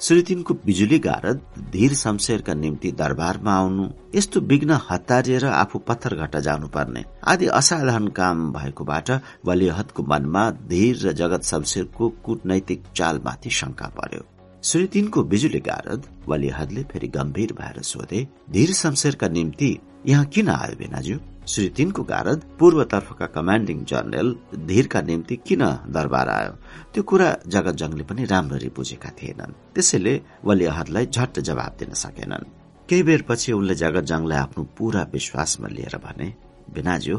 श्रीतिनको 0.00 0.54
बिजुली 0.66 0.98
गारद 0.98 1.40
धीर 1.72 1.94
शमशेरका 1.94 2.54
निम्ति 2.54 2.90
दरबारमा 2.98 3.52
आउनु 3.52 3.86
यस्तो 4.14 4.40
विघ्न 4.40 4.78
हतारिएर 4.90 5.44
आफू 5.44 5.78
पत्थरघट्टा 5.88 6.40
जानुपर्ने। 6.40 7.04
आदि 7.26 7.46
असाधारण 7.58 8.06
काम 8.18 8.52
भएकोबाट 8.52 9.10
वलिहतको 9.46 10.02
मनमा 10.02 10.50
धीर 10.70 11.06
र 11.06 11.12
जगत 11.12 11.42
शमशेरको 11.44 12.08
कूटनैतिक 12.24 12.84
चालमाथि 12.96 13.50
शंका 13.50 13.88
पर्यो। 13.98 14.22
श्रीतिनको 14.62 15.22
बिजुली 15.24 15.60
गारद 15.66 16.06
वलिहदले 16.28 16.82
फेरि 16.92 17.08
गम्भीर 17.08 17.52
भएर 17.58 17.82
सोधे 17.82 18.26
धीर 18.50 18.72
शमशेरका 18.74 19.28
निम्ति 19.28 19.78
यहाँ 20.06 20.24
किन 20.24 20.48
आयो 20.48 20.76
बेनाज्यू? 20.78 21.18
श्री 21.48 21.68
तिनको 21.76 22.02
गारद 22.04 22.42
पूर्वतर्फका 22.58 23.26
कमाण्डिङ 23.34 23.84
जनरल 23.88 24.34
धीरका 24.68 25.00
निम्ति 25.02 25.36
किन 25.46 25.64
दरबार 25.96 26.28
आयो? 26.28 26.52
त्यो 26.92 27.02
कुरा 27.02 27.28
जगत 27.54 27.74
जङले 27.80 28.04
पनि 28.08 28.24
राम्ररी 28.24 28.68
बुझेका 28.76 29.10
थिएनन्। 29.18 29.52
त्यसैले 29.74 30.14
वलियाहदलाई 30.44 31.06
झट्ट 31.06 31.36
जवाब 31.48 31.72
दिन 31.80 31.92
सकेनन्। 32.04 32.44
केही 32.88 33.02
बेर 33.08 33.22
पछि 33.28 33.52
उनले 33.52 33.74
जगत 33.74 34.04
जङलाई 34.10 34.38
आफ्नो 34.38 34.62
पूरा 34.76 35.02
विश्वासमा 35.12 35.68
लिएर 35.68 35.96
भने 36.04 36.28
बिनाज्यू 36.74 37.16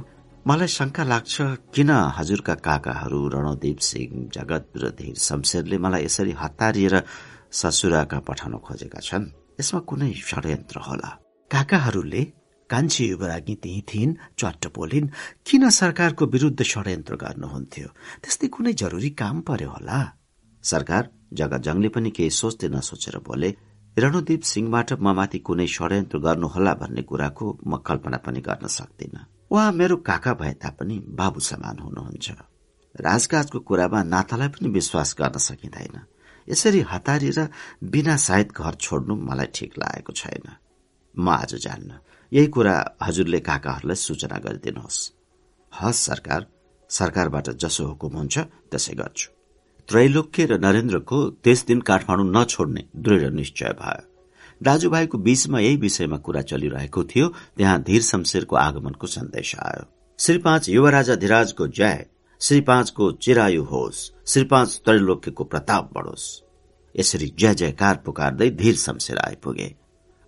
मलाई 0.48 0.68
शंका 0.68 1.04
लाग्छ 1.04 1.36
किन 1.76 1.92
हजुरका 2.18 2.56
काकाहरू 2.66 3.20
रणदीप 3.34 3.80
सिंह 3.90 4.14
जगत 4.36 4.66
र 4.82 4.84
धीर 4.98 5.16
शमशेरले 5.28 5.78
मलाई 5.78 6.04
यसरी 6.06 6.34
हतारिएर 6.42 6.96
ससुराका 7.52 8.20
पठाउन 8.28 8.54
खोजेका 8.66 9.00
छन्? 9.00 9.26
यसमा 9.60 9.80
कुनै 9.90 10.12
षड्यन्त्र 10.30 10.78
होला। 10.88 11.10
काकाहरूले 11.52 12.22
कान्छी 12.70 13.04
युवराज्ञी 13.10 13.56
त्यही 13.64 13.82
थिइन् 13.90 14.14
च्वाट्ट 14.40 14.64
बोलिन् 14.76 15.08
किन 15.48 15.70
सरकारको 15.80 16.26
विरूद्ध 16.26 16.62
षड्यन्त्र 16.64 17.16
गर्नुहुन्थ्यो? 17.16 17.88
त्यस्तै 18.24 18.48
कुनै 18.56 18.74
जरुरी 18.82 19.10
काम 19.22 19.42
पर्यो 19.48 19.70
होला? 19.70 20.00
सरकार 20.64 21.04
जगजङले 21.40 21.90
पनि 21.96 22.10
केही 22.18 22.30
सोच्दै 22.30 22.68
नसोचेर 22.76 23.18
बोले 23.28 23.50
रणदीप 23.98 24.42
सिंहबाट 24.44 24.90
म 24.94 25.08
माथि 25.18 25.40
कुनै 25.48 25.68
षड्यन्त्र 25.68 26.18
गर्नुहोला 26.26 26.74
भन्ने 26.82 27.02
कुराको 27.10 27.46
म 27.68 27.72
कल्पना 27.88 28.18
पनि 28.26 28.42
गर्न 28.42 28.66
सक्दिन। 28.68 29.16
उहाँ 29.52 29.72
मेरो 29.72 29.96
काका 30.10 30.34
भए 30.34 30.54
तापनि 30.64 30.96
बाबु 31.20 31.40
समान 31.40 31.76
हुनुहुन्छ। 31.80 32.28
राजकाजको 32.96 33.60
कुरामा 33.60 34.00
नातालाई 34.04 34.50
पनि 34.54 34.68
विश्वास 34.70 35.16
गर्न 35.20 35.38
सकिँदैन। 35.40 35.96
यसरी 36.48 36.82
हतारिएर 36.92 37.40
बिना 37.84 38.16
सायद 38.18 38.48
घर 38.52 38.74
छोड्नु 38.76 39.16
मलाई 39.30 39.50
ठिक 39.56 39.72
लागेको 39.80 40.14
छैन। 40.14 40.46
म 41.16 41.30
आज 41.30 41.56
जान्न। 41.56 41.92
यही 42.32 42.48
कुरा 42.48 42.76
हजुरले 43.02 43.40
काकाहरूलाई 43.40 43.96
सूचना 43.96 44.38
गरिदिनुहोस्। 44.38 45.00
हस् 45.74 46.06
सरकार। 46.06 46.46
सरकारबाट 46.90 47.50
जसो 47.62 47.86
हुकुम 47.86 48.14
हुन्छ 48.14 48.38
त्यसै 48.72 48.94
गर्छु। 48.94 49.30
त्रैलोक्य 49.88 50.46
र 50.46 50.58
नरेन्द्रको 50.58 51.18
त्यस 51.44 51.66
दिन 51.66 51.80
काठमाडौँ 51.82 52.26
नछोड्ने 52.36 52.84
दृढ 52.96 53.24
निश्चय 53.34 53.74
भयो। 53.82 54.06
दाजुभाइको 54.62 55.18
बीचमा 55.18 55.60
यही 55.60 55.78
विषयमा 55.78 56.18
कुरा 56.18 56.42
चलिरहेको 56.42 57.04
थियो 57.04 57.28
त्यहाँ 57.58 57.82
धीर 57.82 58.02
शमशेरको 58.02 58.56
आगमनको 58.56 59.08
सन्देश 59.08 59.56
आयो। 59.56 59.84
श्री 60.20 60.38
पाँच 60.38 60.70
युवराजा 60.70 61.16
धिराजको 61.16 61.68
जय 61.68 62.06
श्री 62.42 62.62
पाँचको 62.62 63.12
चिरायु 63.12 63.64
होस् 63.64 64.00
श्री 64.28 64.44
पाँच 64.44 64.82
त्रैलोक्यको 64.86 65.44
प्रताप 65.44 65.90
बढोस्। 65.94 66.26
यसरी 66.96 67.28
जय 67.40 67.54
जयकार 67.56 67.96
पुकार्दै 68.06 68.50
धीर 68.52 68.76
शमशेर 68.76 69.18
आइपुगे। 69.18 69.76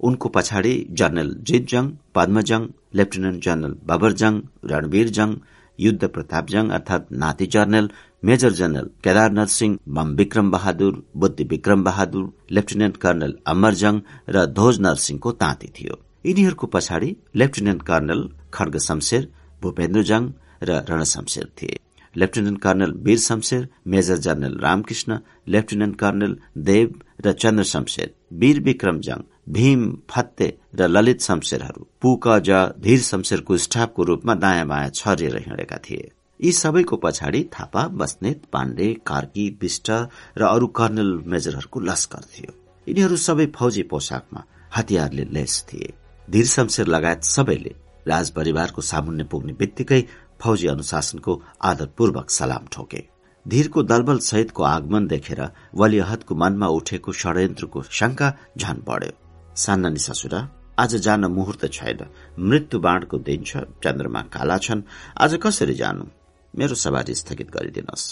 उनको 0.02 0.30
पछाडि 0.36 0.74
general 1.00 1.30
Jitjung 1.48 1.86
Padmajung 2.16 2.62
lieutenant 3.00 3.44
general 3.46 3.74
Babarjung 3.90 4.34
Ranbirjung 4.72 5.36
Yuddha 5.80 6.04
Pratapjang 6.16 6.70
अर्थात 6.78 7.08
नाति 7.22 7.46
general, 7.54 7.86
major 8.26 8.52
general 8.60 8.88
Kedar 9.04 9.46
Singh 9.58 9.78
Bam 9.96 10.10
Bikram 10.16 10.52
Bahadur 10.52 11.04
Buddhi 11.22 11.44
Bikram 11.54 11.84
Bahadur 11.84 12.26
lieutenant 12.58 12.98
colonel 13.04 13.34
Amarjung 13.54 13.96
र 14.30 14.46
ध्वज 14.58 14.80
नरसिंहको 14.86 15.32
ताँती 15.42 15.70
थियो। 15.78 15.96
यिनीहरूको 16.26 16.68
पछाडि 16.74 17.10
लेफ्टिनेन्ट 17.42 17.82
कर्णल 17.84 18.22
खड्ग 18.54 18.78
शमशेर 18.88 19.24
भूपेन्द्रजङ 19.62 20.30
र 20.64 20.84
रण 20.90 21.04
शमशेर 21.14 21.48
थिए। 21.58 21.80
Lieutenant 22.16 22.60
colonel 22.62 22.92
Bir 23.06 23.20
Shamsher, 23.20 23.68
major 23.88 24.18
general 24.26 24.58
Ramkrishna 24.60 25.18
lieutenant 25.48 25.96
colonel 25.96 26.38
Dev 26.70 26.88
र 27.26 27.32
चन्द्र 27.34 27.64
शमशेर 27.74 28.14
वीर 28.42 28.60
विक्रम 28.62 29.00
जङ 29.08 29.20
भीम 29.52 29.82
फत्ते 30.10 30.48
र 30.76 30.88
ललित 30.88 31.22
शमशेरहरू 31.22 31.86
पुक 32.02 32.28
ज 32.40 32.60
धीर 32.80 33.00
शमशेरको 33.02 33.58
स्टाफको 33.58 34.04
रूपमा 34.04 34.34
दायाँ 34.36 34.68
बायाँ 34.68 34.90
छरिएर 34.90 35.36
हिँडेका 35.38 35.78
थिए। 35.86 36.10
यी 36.40 36.52
सबैको 36.54 36.98
पछाडि 36.98 37.42
थापा 37.54 37.88
बस्नेत 38.00 38.46
पाण्डे 38.54 38.88
कार्की 39.06 39.48
विष्ट 39.62 39.92
र 40.38 40.42
अरू 40.46 40.68
कर्नल 40.78 41.12
मेजरहरूको 41.28 41.80
लस्कर 41.82 42.24
थियो। 42.32 42.54
यिनीहरू 42.88 43.18
सबै 43.18 43.46
फौजी 43.56 43.84
पोसाकमा 43.92 44.44
हतियारले 44.78 45.26
लेस 45.36 45.66
थिए। 45.68 45.94
धीर 46.28 46.46
शमशेर 46.48 46.88
लगायत 46.88 47.24
सबैले 47.26 47.76
राज 48.08 48.30
परिवारको 48.32 48.82
सामुन्ने 48.82 49.24
पुग्ने 49.32 49.54
बित्तिकै 49.60 50.02
फौजी 50.42 50.68
अनुशासनको 50.68 51.42
आदरपूर्वक 51.62 52.30
सलाम 52.32 52.68
ठोके। 52.72 53.04
धीरको 53.46 53.84
दलबल 53.84 54.18
सहितको 54.22 54.64
आगमन 54.66 55.08
देखेर 55.08 55.42
वलियहदको 55.76 56.36
मनमा 56.36 56.68
उठेको 56.78 57.12
षड्यन्त्रको 57.14 57.84
शंका 57.92 58.34
झन 58.58 58.84
बढ्यो। 58.88 59.20
सान्नानी 59.56 60.00
ससुरा 60.00 60.48
आज 60.80 60.96
जान 60.96 61.26
मुहुर्त 61.28 61.66
छैन। 61.68 62.00
मृत्यु 62.40 62.80
बाँडको 62.80 63.18
दिन 63.20 63.44
छ 63.44 63.58
चन्द्रमा 63.84 64.22
काला 64.32 64.58
छन्। 64.58 64.82
आज 65.18 65.40
कसरी 65.44 65.74
जानु? 65.74 66.06
मेरो 66.54 66.76
सवारी 66.76 67.16
स्थगित 67.16 67.50
गरिदिनुहोस् 67.52 68.06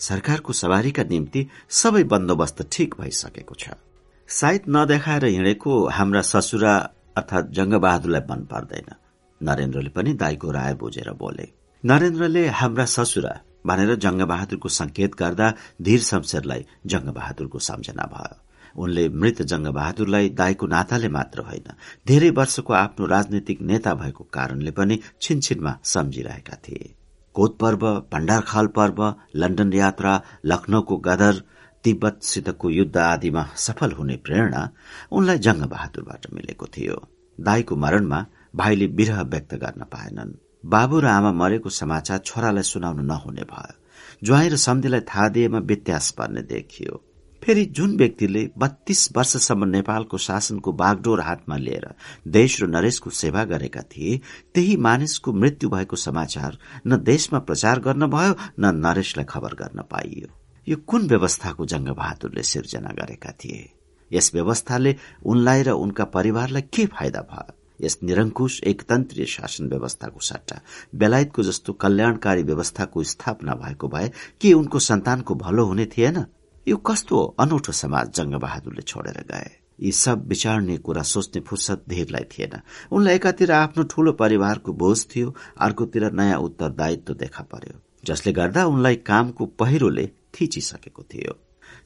सरकारको 0.00 0.52
सवारीका 0.52 1.02
निम्ति 1.02 1.46
सबै 1.70 2.02
बन्दोबस्त 2.04 2.62
ठिक 2.72 2.94
भइसकेको 3.00 3.54
छ। 3.54 3.74
सायद 4.28 4.62
नदेखाएर 4.68 5.24
हिँडेको 5.26 5.72
हाम्रा 5.88 6.22
ससुरा 6.22 6.74
अर्थात 7.16 7.50
जंगबहादुरलाई 7.50 8.22
मन 8.30 8.40
पर्दैन। 8.46 8.88
नरेन्द्रले 9.40 9.90
पनि 9.90 10.12
दाईको 10.14 10.50
राय 10.50 10.74
बुझेर 10.74 11.10
बोले 11.12 11.46
नरेन्द्रले 11.84 12.46
हाम्रा 12.48 12.84
ससुरा 12.86 13.34
भनेर 13.66 13.94
जंगबहादुरको 13.96 14.68
संकेत 14.70 15.14
गर्दा 15.14 15.52
धीर 15.82 16.00
शमशेरलाई 16.00 16.66
जंगबहादुरको 16.86 17.58
सम्झना 17.58 18.04
भयो। 18.14 18.45
उनले 18.76 19.08
मृत 19.08 19.42
जंगबहादुरलाई 19.42 20.28
दाईको 20.28 20.66
नाताले 20.66 21.08
मात्र 21.08 21.40
होइन 21.40 21.68
धेरै 22.06 22.30
वर्षको 22.30 22.72
आफ्नो 22.74 23.06
राजनीतिक 23.06 23.62
नेता 23.62 23.94
भएको 23.94 24.24
कारणले 24.32 24.70
पनि 24.70 24.98
छिनछिनमा 25.22 25.72
सम्झिरहेका 25.84 26.56
थिए। 26.64 26.94
कोत 27.34 27.58
पर्व 27.60 27.82
भण्डारखाल 28.12 28.66
पर्व 28.76 28.98
लण्डन 29.36 29.72
यात्रा 29.72 30.12
लखनऊको 30.44 30.96
गदर 30.98 31.42
तिब्बतसितको 31.84 32.70
युद्ध 32.70 32.96
आदिमा 32.96 33.42
सफल 33.56 33.92
हुने 33.92 34.16
प्रेरणा 34.16 34.62
उनलाई 35.12 35.38
जंगबहादुरबाट 35.38 36.26
मिलेको 36.34 36.66
थियो। 36.66 36.96
दाईको 37.38 37.76
मरणमा 37.76 38.24
भाइले 38.56 38.86
विरह 38.86 39.20
व्यक्त 39.22 39.54
गर्न 39.54 39.84
पाएनन्। 39.92 40.32
बाबु 40.66 41.00
र 41.00 41.06
आमा 41.06 41.32
मरेको 41.32 41.70
समाचार 41.70 42.18
छोरालाई 42.18 42.62
सुनाउनु 42.62 43.02
नहुने 43.02 43.44
भयो। 43.52 43.74
ज्वाई 44.24 44.48
र 44.48 44.56
सम्धिलाई 44.56 45.00
थाहा 45.00 45.28
दिएमा 45.28 45.58
व्यत्यास 45.58 46.10
पर्ने 46.10 46.42
देखियो। 46.42 47.02
फेरि 47.46 47.64
जुन 47.64 47.96
व्यक्तिले 47.96 48.40
बत्तीस 48.58 49.08
वर्षसम्म 49.16 49.64
नेपालको 49.64 50.18
शासनको 50.18 50.72
बागडोर 50.72 51.20
हातमा 51.20 51.56
लिएर 51.56 51.86
देश 52.28 52.62
र 52.62 52.66
नरेशको 52.66 53.10
सेवा 53.10 53.44
गरेका 53.44 53.82
थिए 53.82 54.16
त्यही 54.54 54.76
मानिसको 54.76 55.32
मृत्यु 55.32 55.70
भएको 55.70 55.96
समाचार 55.96 56.58
न 56.86 56.96
देशमा 57.02 57.38
प्रचार 57.38 57.80
गर्न 57.80 58.06
भयो 58.06 58.34
न 58.60 58.74
नरेशलाई 58.82 59.24
खबर 59.24 59.54
गर्न 59.54 59.82
पाइयो। 59.90 60.28
यो 60.68 60.76
कुन 60.86 61.06
व्यवस्थाको 61.08 61.66
जंगबहादुरले 61.66 62.42
सिर्जना 62.42 62.90
गरेका 62.98 63.30
थिए? 63.30 63.70
यस 64.10 64.30
व्यवस्थाले 64.34 64.96
उनलाई 65.24 65.62
र 65.62 65.70
उनका 65.70 66.04
परिवारलाई 66.04 66.62
के 66.74 66.86
फाइदा 66.86 67.20
भयो? 67.30 67.52
यस 67.80 67.98
निरंकुश 68.02 68.62
एकतन्त्रीय 68.62 69.26
शासन 69.26 69.68
व्यवस्थाको 69.68 70.20
सट्टा 70.20 70.60
बेलायतको 70.94 71.42
जस्तो 71.42 71.72
कल्याणकारी 71.72 72.42
व्यवस्थाको 72.42 73.02
स्थापना 73.02 73.54
भएको 73.54 73.88
भए 73.88 74.10
के 74.40 74.52
उनको 74.52 74.78
सन्तानको 74.78 75.34
भलो 75.34 75.64
हुने 75.64 75.86
थिएन? 75.86 76.24
यो 76.66 76.76
कस्तो 76.76 77.16
अनौठो 77.38 77.72
समाज 77.72 78.06
जंगबहादुरले 78.16 78.82
छोडेर 78.82 79.18
गए? 79.30 79.50
यी 79.80 79.90
सब 79.92 80.26
विचार्ने 80.28 80.76
कुरा 80.82 81.02
सोच्ने 81.02 81.40
फुर्सद 81.46 81.80
धेरलाई 81.88 82.24
थिएन। 82.32 82.54
उनलाई 82.90 83.14
एकातिर 83.14 83.52
आफ्नो 83.52 83.82
ठूलो 83.86 84.12
परिवारको 84.12 84.72
बोझ 84.72 84.98
थियो 85.06 85.34
अर्कोतिर 85.62 86.10
नयाँ 86.12 86.38
उत्तरदायित्व 86.38 87.14
देखा 87.14 87.42
पर्यो 87.52 87.74
जसले 88.04 88.32
गर्दा 88.32 88.64
उनलाई 88.66 88.96
कामको 89.06 89.46
पहिरोले 89.60 90.06
थिचिसकेको 90.34 91.02
थियो। 91.02 91.34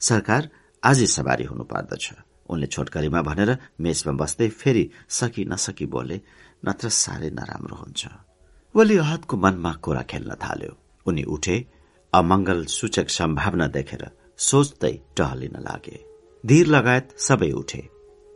सरकार 0.01 0.49
आजै 0.83 1.05
सवारी 1.07 1.43
हुनु 1.43 1.63
पर्दछ। 1.63 2.05
उनले 2.49 2.67
छोटकरीमा 2.67 3.21
भनेर 3.21 3.57
मेचमा 3.79 4.13
बस्दै 4.17 4.47
फेरि 4.49 4.83
सकी 5.09 5.45
नसकी 5.45 5.85
बोले 5.93 6.17
नत्र 6.65 6.89
साह्रै 7.01 7.29
नराम्रो 7.37 7.75
हुन्छ। 7.75 8.01
वली 8.75 8.97
अहदको 8.97 9.37
मनमा 9.37 9.71
कुरा 9.83 10.01
खेल्न 10.09 10.31
थाल्यो। 10.41 10.73
उनी 11.05 11.23
उठे 11.35 11.55
अमंगल 12.13 12.65
सूचक 12.77 13.09
सम्भावना 13.09 13.67
देखेर 13.77 14.03
सोच्दै 14.41 14.93
टहलिन 15.17 15.55
लागे। 15.61 15.97
धीर 16.43 16.67
लगायत 16.67 17.09
सबै 17.19 17.51
उठे। 17.51 17.81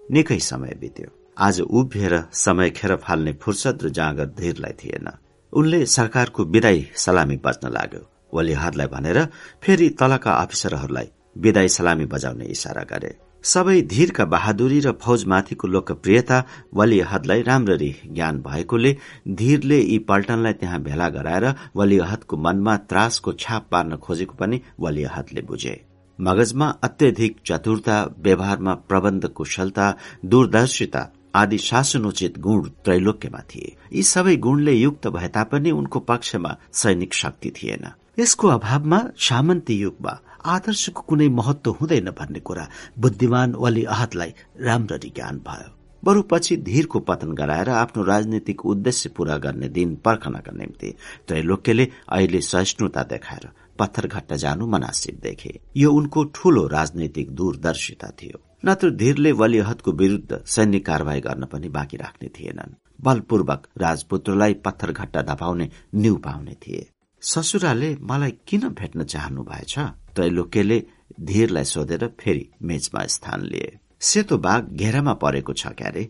निकै 0.09 0.39
समय 0.39 0.73
बित्यो। 0.81 1.09
आज 1.37 1.61
उभिएर 1.61 2.13
समय 2.33 2.69
खेर 2.69 2.95
फाल्ने 2.95 3.33
फुर्सद 3.41 3.83
र 3.83 3.89
जाँगर 3.89 4.27
धीरलाई 4.39 4.73
थिएन। 4.73 5.07
उनले 5.53 5.85
सरकारको 5.85 6.43
विदाई 6.45 6.85
सलामी 6.95 7.37
बज्न 7.45 7.71
लाग्यो। 7.71 8.01
वलिहरलाई 8.33 8.87
भनेर 8.87 9.19
फेरि 9.63 9.89
तलका 9.99 10.31
अफिसरहरूलाई 10.33 11.07
विदाई 11.37 11.67
सलामी 11.67 12.05
बजाउने 12.05 12.45
इशारा 12.45 12.83
गरे। 12.83 13.11
सबै 13.43 13.81
धीरका 13.81 14.25
बहादुरी 14.25 14.79
र 14.79 14.91
फौजमाथिको 15.01 15.67
लोकप्रियता 15.67 16.37
वलिहदलाई 16.73 17.41
राम्ररी 17.41 17.91
ज्ञान 18.07 18.41
भएकोले 18.41 18.95
धीरले 19.41 19.79
यी 19.79 19.97
पल्टनलाई 20.09 20.53
त्यहाँ 20.53 20.81
भेला 20.81 21.09
गराएर 21.09 21.45
वलिहदको 21.75 22.37
मनमा 22.37 22.77
त्रासको 22.89 23.33
छाप 23.33 23.67
पार्न 23.71 23.95
खोजेको 23.97 24.35
पनि 24.35 24.61
वलिहदले 24.79 25.41
बुझे। 25.41 25.75
मगजमा 26.19 26.67
अत्यधिक 26.83 27.37
चतुरता 27.45 27.97
व्यवहारमा 28.19 28.73
प्रबन्ध 28.73 29.27
कुशलता 29.27 29.93
दूरदर्शिता 30.25 31.11
आदि 31.35 31.57
शासनोचित 31.57 32.37
गुण 32.39 32.61
त्रैलोक्यमा 32.83 33.39
थिए। 33.39 33.75
यी 33.93 34.03
सबै 34.03 34.35
गुणले 34.35 34.73
युक्त 34.73 35.07
भए 35.07 35.27
तापनि 35.27 35.71
उनको 35.71 35.99
पक्षमा 35.99 36.55
सैनिक 36.73 37.13
शक्ति 37.13 37.51
थिएन। 37.51 37.85
यसको 38.19 38.47
अभावमा 38.47 38.99
सामन्ती 39.19 39.75
युगमा 39.75 40.19
आदर्शको 40.45 41.01
कुनै 41.01 41.27
महत्व 41.29 41.71
हुँदैन 41.71 42.09
भन्ने 42.09 42.39
कुरा 42.39 42.67
बुद्धिमान 42.99 43.55
वली 43.55 43.83
अहतलाई 43.83 44.33
राम्ररी 44.61 45.09
ज्ञान 45.09 45.37
भयो। 45.37 45.71
बरु 46.03 46.21
पछि 46.21 46.57
धीरको 46.57 46.99
पतन 46.99 47.31
गराएर 47.31 47.69
आफ्नो 47.69 48.03
राजनीतिक 48.03 48.65
उद्देश्य 48.65 49.09
पूरा 49.09 49.37
गर्ने 49.37 49.69
दिन 49.69 49.95
पर्खनका 49.95 50.51
निम्ति 50.51 50.93
त्रैलोक्यले 51.27 51.89
अहिले 52.09 52.41
सहिष्णुता 52.41 53.03
देखाएर 53.03 53.49
पत्थरघट्ट 53.79 54.33
जानु 54.33 54.67
मनासिब 54.67 55.19
देखे। 55.23 55.59
यो 55.77 55.91
उनको 55.91 56.23
ठूलो 56.35 56.65
राजनैतिक 56.67 57.31
दूरदर्शिता 57.31 58.09
थियो। 58.21 58.41
नत्र 58.65 58.89
धीरले 58.91 59.31
वलिहतको 59.31 59.91
विरूद्ध 59.91 60.41
सैन्य 60.45 60.79
कार्यवाही 60.79 61.21
गर्न 61.21 61.45
पनि 61.45 61.69
बाँकी 61.69 61.97
राख्ने 61.97 62.29
थिएनन्। 62.29 62.75
बलपूर्वक 63.01 63.67
राजपुत्रलाई 63.77 64.53
पत्थरघट्टा 64.65 65.21
धपाउने 65.21 65.69
न्यू 65.95 66.15
पाउने 66.17 66.53
थिए। 66.63 66.87
ससुराले 67.21 67.95
मलाई 68.01 68.33
किन 68.47 68.67
भेट्न 68.71 69.03
चाहनु 69.03 69.43
भएछ 69.43 69.77
त्रैलोक्यले 70.15 70.83
धीरलाई 71.21 71.63
सोधेर 71.63 72.07
फेरि 72.19 72.49
मेचमा 72.61 73.05
स्थान 73.07 73.41
लिए। 73.43 73.77
सेतो 74.01 74.37
बाघ 74.37 74.63
घेरामा 74.63 75.13
परेको 75.13 75.53
छ 75.53 75.67
क्यारे 75.77 76.09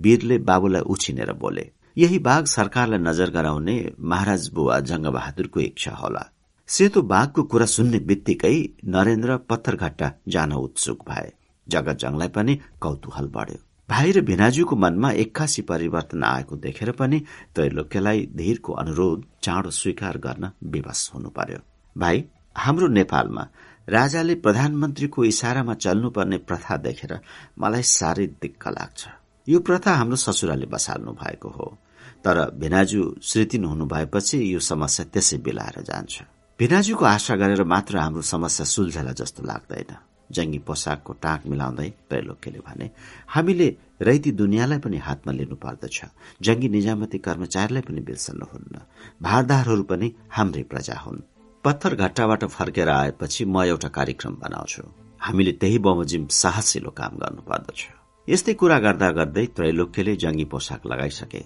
वीरले 0.00 0.38
बाबुलाई 0.40 0.82
उछिनेर 0.86 1.32
बोले। 1.32 1.70
यही 1.96 2.18
बाघ 2.18 2.44
सरकारलाई 2.46 2.98
नजर 2.98 3.30
गराउने 3.30 3.76
महाराज 4.00 4.48
बुवा 4.48 4.78
जंगबहादुरको 4.80 5.60
इच्छा 5.60 5.92
होला। 5.92 6.24
सेतो 6.70 7.00
बाघको 7.02 7.42
कुरा 7.50 7.66
सुन्ने 7.66 7.98
बित्तिकै 8.08 8.56
नरेन्द्र 8.86 9.36
पत्थरघट्टा 9.50 10.10
जान 10.28 10.52
उत्सुक 10.52 11.02
भए। 11.08 11.32
जगत 11.66 11.98
जङलाई 11.98 12.28
पनि 12.28 12.54
कौतूहल 12.80 13.26
बढ्यो। 13.26 13.58
भाइ 13.88 14.12
र 14.12 14.20
भिनाजुको 14.20 14.76
मनमा 14.76 15.10
एक्कासी 15.24 15.62
परिवर्तन 15.62 16.22
आएको 16.24 16.56
देखेर 16.56 16.90
पनि 16.92 17.18
त्रैलोक्यलाई 17.54 18.20
धीरको 18.36 18.72
अनुरोध 18.72 19.24
चाँडो 19.42 19.70
स्वीकार 19.70 20.18
गर्न 20.18 20.50
विवश 20.64 21.10
हुनु 21.14 21.30
पर्यो। 21.30 21.58
भाइ 21.96 22.24
हाम्रो 22.56 22.86
नेपालमा 22.86 23.48
राजाले 23.88 24.34
प्रधानमन्त्रीको 24.46 25.24
इशारामा 25.24 25.74
चल्नुपर्ने 25.74 26.38
प्रथा 26.38 26.76
देखेर 26.86 27.18
मलाई 27.58 27.82
साह्रै 27.82 28.26
दिक्क 28.42 28.68
लाग्छ। 28.68 29.08
यो 29.48 29.60
प्रथा 29.60 29.94
हाम्रो 29.94 30.16
ससुराले 30.16 30.66
बसाल्नु 30.66 31.12
भएको 31.12 31.48
हो। 31.50 31.76
तर 32.24 32.50
भिनाजु 32.54 33.14
श्रीतिन 33.22 33.64
हुनु 33.64 33.86
भएपछि 33.86 34.38
यो 34.54 34.60
समस्या 34.72 35.06
त्यसै 35.12 35.38
बिलाएर 35.38 35.82
जान्छ। 35.82 36.22
भिनाजुको 36.60 37.04
आशा 37.04 37.34
गरेर 37.40 37.62
मात्र 37.64 37.96
हाम्रो 37.96 38.22
समस्या 38.22 38.64
सुल्झला 38.68 39.12
जस्तो 39.16 39.42
लाग्दैन। 39.48 39.96
जङ्गी 40.36 40.58
पोसाकको 40.68 41.12
टाँक 41.24 41.42
मिलाउँदै 41.48 41.88
त्रैलोक्यले 42.08 42.60
भने 42.68 42.86
हामीले 43.34 43.68
रैती 44.04 44.30
दुनियाँलाई 44.36 44.78
पनि 44.84 44.98
हातमा 45.06 45.32
लिनु 45.32 45.56
पर्दछ। 45.56 45.96
जङ्गी 46.44 46.68
निजामती 46.68 47.18
कर्मचारीलाई 47.26 47.82
पनि 47.88 48.00
बिर्सन्नुहुन्न 48.08 48.76
भारदारहरू 49.24 49.84
पनि 49.88 50.08
हाम्रै 50.36 50.62
प्रजा 50.68 50.96
हुन्। 51.00 51.24
पत्थर 51.64 51.94
घट्टाबाट 51.96 52.44
फर्केर 52.56 52.88
आएपछि 52.88 53.44
म 53.44 53.64
एउटा 53.64 53.88
कार्यक्रम 53.96 54.34
बनाउँछु। 54.44 54.82
हामीले 55.24 55.52
त्यही 55.60 55.78
बमोजिम 55.80 56.26
साहसिलो 56.42 56.90
काम 57.00 57.12
गर्नु 57.22 57.42
पर्दछ 57.48 57.80
यस्तै 58.28 58.54
कुरा 58.60 58.78
गर्दा 58.84 59.08
गर्दै 59.18 59.46
त्रैलोक्यले 59.56 60.12
जङ्गी 60.24 60.44
पोसाक 60.52 60.84
लगाइसके। 60.92 61.40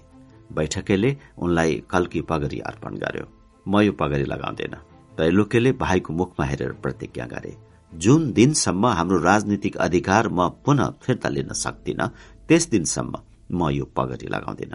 बैठकेले 0.58 1.10
उनलाई 1.38 1.72
कल्की 1.86 2.20
पगरी 2.30 2.58
अर्पण 2.70 2.92
गर्यो। 3.04 3.26
म 3.66 3.80
यो 3.86 3.92
पगरी 3.94 4.26
लगाउँदैन। 4.34 4.74
त्रैलोक्यले 5.16 5.72
भाइको 5.80 6.12
मुखमा 6.12 6.46
हेरेर 6.46 6.72
प्रतिज्ञा 6.82 7.26
गरे 7.26 7.56
जुन 7.92 8.32
दिनसम्म 8.32 8.86
हाम्रो 8.98 9.18
राजनीतिक 9.22 9.76
अधिकार 9.78 10.28
म 10.28 10.48
पुनः 10.64 10.90
फिर्ता 11.02 11.28
लिन 11.28 11.52
सक्दिन 11.56 12.06
त्यस 12.48 12.68
दिनसम्म 12.70 13.22
म 13.52 13.70
यो 13.70 13.84
पगरी 13.96 14.28
लगाउँदिन। 14.28 14.74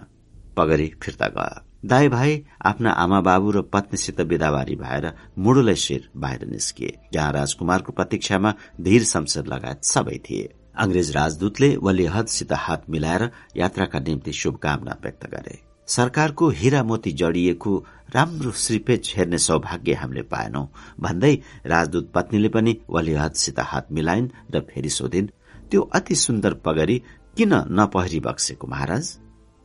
पगरी 0.58 0.88
फिर्ता 1.04 1.28
गयो। 1.28 1.62
दाई 1.86 2.08
भाइ 2.10 2.42
आफ्ना 2.66 2.92
आमा 3.04 3.20
बाबु 3.22 3.52
र 3.52 3.62
पत्नीसित 3.74 4.20
विदाबारी 4.22 4.76
भएर 4.76 5.12
मुडुलाई 5.38 5.76
शिर 5.76 6.10
बाहिर 6.18 6.46
निस्किए 6.48 6.98
जहाँ 7.14 7.32
राजकुमारको 7.34 7.92
प्रतीक्षामा 7.92 8.54
धीर 8.82 9.04
शमशेर 9.04 9.46
लगायत 9.46 9.84
सबै 9.86 10.18
थिए। 10.26 10.50
अंग्रेज 10.78 11.16
राजदूतले 11.16 11.76
वलिहदसित 11.78 12.52
हात 12.58 12.90
मिलाएर 12.90 13.30
यात्राका 13.58 14.00
निम्ति 14.00 14.34
शुभकामना 14.34 14.98
व्यक्त 15.04 15.26
गरे। 15.32 15.69
सरकारको 15.90 16.50
हिरा 16.50 16.84
मोती 16.84 17.12
जडिएको 17.12 17.72
राम्रो 18.16 18.52
श्रीपेच 18.52 19.14
हेर्ने 19.18 19.38
सौभाग्य 19.38 19.94
हामीले 19.94 20.22
पाएनौ। 20.22 20.64
भन्दै 21.02 21.34
राजदूत 21.66 22.12
पत्नीले 22.16 22.50
पनि 22.50 22.78
वलिहदसित 22.90 23.60
हात 23.60 23.92
मिलाइन् 23.92 24.30
र 24.54 24.60
फेरि 24.70 24.90
सोधिन् 24.90 25.28
त्यो 25.72 25.82
अति 25.82 26.16
सुन्दर 26.16 26.54
पगरी 26.66 26.98
किन 27.38 27.54
नपहरी 27.72 28.20
बक्सेको 28.20 28.68
महाराज? 28.68 29.06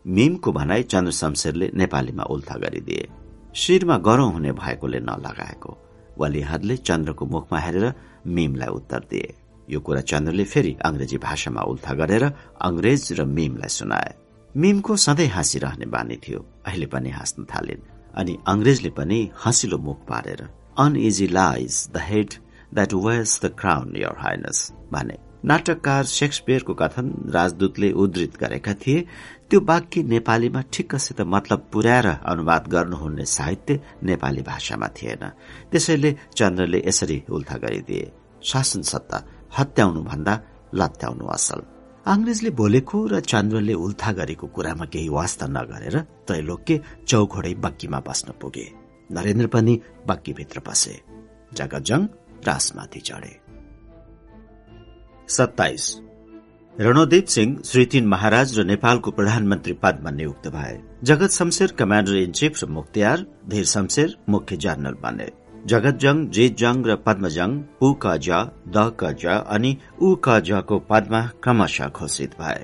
मिमको 0.04 0.52
भनाई 0.52 0.82
चन्द्र 0.82 1.12
शमशेरले 1.12 1.70
नेपालीमा 1.74 2.24
उल्था 2.24 2.56
गरिदिए। 2.56 3.08
शिरमा 3.54 3.96
गरौं 3.98 4.32
हुने 4.32 4.52
भएकोले 4.52 5.00
नलगाएको। 5.00 5.78
वलिहदले 6.18 6.76
चन्द्रको 6.78 7.26
मुखमा 7.26 7.58
हेरेर 7.58 7.92
मिमलाई 8.26 8.68
उत्तर 8.68 9.00
दिए। 9.10 9.34
यो 9.70 9.80
कुरा 9.80 10.00
चन्द्रले 10.00 10.44
फेरि 10.44 10.76
अंग्रेजी 10.84 11.18
भाषामा 11.18 11.62
उल्था 11.62 11.94
गरेर 11.94 12.24
अंग्रेज 12.60 13.12
र 13.12 13.24
मिमलाई 13.28 13.68
सुनाए। 13.68 14.23
मिमको 14.56 14.96
सधैँ 14.96 15.26
हाँसिरहने 15.28 15.86
बानी 15.86 16.16
थियो। 16.16 16.38
अहिले 16.66 16.86
पनि 16.86 17.10
हाँस्न 17.10 17.44
थालिन्। 17.44 17.82
अनि 18.14 18.36
अंग्रेजले 18.46 18.90
पनि 18.90 19.18
हँसिलो 19.44 19.78
मुख 19.78 20.06
पारेर 20.08 20.48
uneasy 20.78 21.26
lies 21.26 21.88
the 21.94 22.00
head 22.00 22.30
that 22.74 22.94
wears 22.94 23.40
the 23.44 23.50
crown 23.58 23.96
your 23.96 24.14
highness 24.18 24.72
भने। 24.92 25.18
नाटककार 25.44 26.04
शेक्सपियरको 26.04 26.74
कथन 26.74 27.10
राजदूतले 27.34 27.90
उद्धृत 27.92 28.36
गरेका 28.40 28.74
थिए 28.74 29.00
त्यो 29.50 29.60
वाक्य 29.60 30.02
नेपालीमा 30.02 30.62
ठिक्कसित 30.72 31.20
मतलब 31.34 31.68
पुर्याएर 31.72 32.06
अनुवाद 32.06 32.68
गर्नुहुने 32.68 33.24
साहित्य 33.26 33.80
नेपाली 34.02 34.42
भाषामा 34.42 34.88
थिएन। 34.96 35.28
त्यसैले 35.70 36.16
चन्द्रले 36.36 36.82
यसरी 36.86 37.22
उल्था 37.30 37.56
गरिदिए 37.58 38.10
शासन 38.42 38.82
सत्ता 38.82 39.24
हत्याउनु 39.58 40.02
भन्दा 40.02 40.40
लत्याउनु 40.74 41.26
असल। 41.26 41.73
अंग्रेजले 42.06 42.50
बोलेको 42.50 43.06
र 43.06 43.20
चन्द्रले 43.20 43.74
उल्था 43.74 44.12
गरेको 44.12 44.46
कुरामा 44.46 44.84
केही 44.84 45.08
वास्ता 45.08 45.46
नगरेर 45.46 46.00
त्रैलोक्य 46.00 46.80
चौघोडै 47.08 47.54
बक्कीमा 47.54 48.00
बस्न 48.00 48.32
पुगे। 48.40 48.66
नरेन्द्र 49.12 49.46
पनि 49.46 49.80
बक्कीभित्र 50.06 50.60
पसे 50.60 51.00
जगतजङ 51.54 52.00
रासमाथि 52.46 53.00
चढे। 53.00 53.40
सत्ताइस। 55.28 56.00
रणोदीप 56.78 57.26
सिंह 57.26 57.62
श्री 57.64 57.84
तीन 57.86 58.06
महाराज 58.06 58.58
र 58.58 58.64
नेपालको 58.64 59.10
प्रधानमन्त्री 59.10 59.72
पदमा 59.72 60.10
नियुक्त 60.10 60.48
भए। 60.48 60.80
Jagat 61.04 61.30
Shamsher 61.30 61.72
commander 61.72 62.16
in 62.16 62.32
chief 62.32 62.64
र 62.64 62.66
मुख्तियार, 62.66 63.26
धीर 63.48 63.64
शमशेर 63.64 64.16
मुख्य 64.28 64.56
जनरल 64.56 64.94
बने। 64.94 65.43
जगतजङ 65.70 66.16
जितजङ 66.36 66.80
र 66.88 66.94
पद्मजङ 67.04 67.50
उ 67.86 67.88
क 68.02 68.06
ज 68.24 68.28
द 68.74 68.76
अनि 69.54 69.70
उ 70.06 70.08
क 70.24 70.36
जको 70.48 70.76
पदमा 70.90 71.20
क्रमशः 71.44 71.88
घोषित 71.98 72.32
भए। 72.40 72.60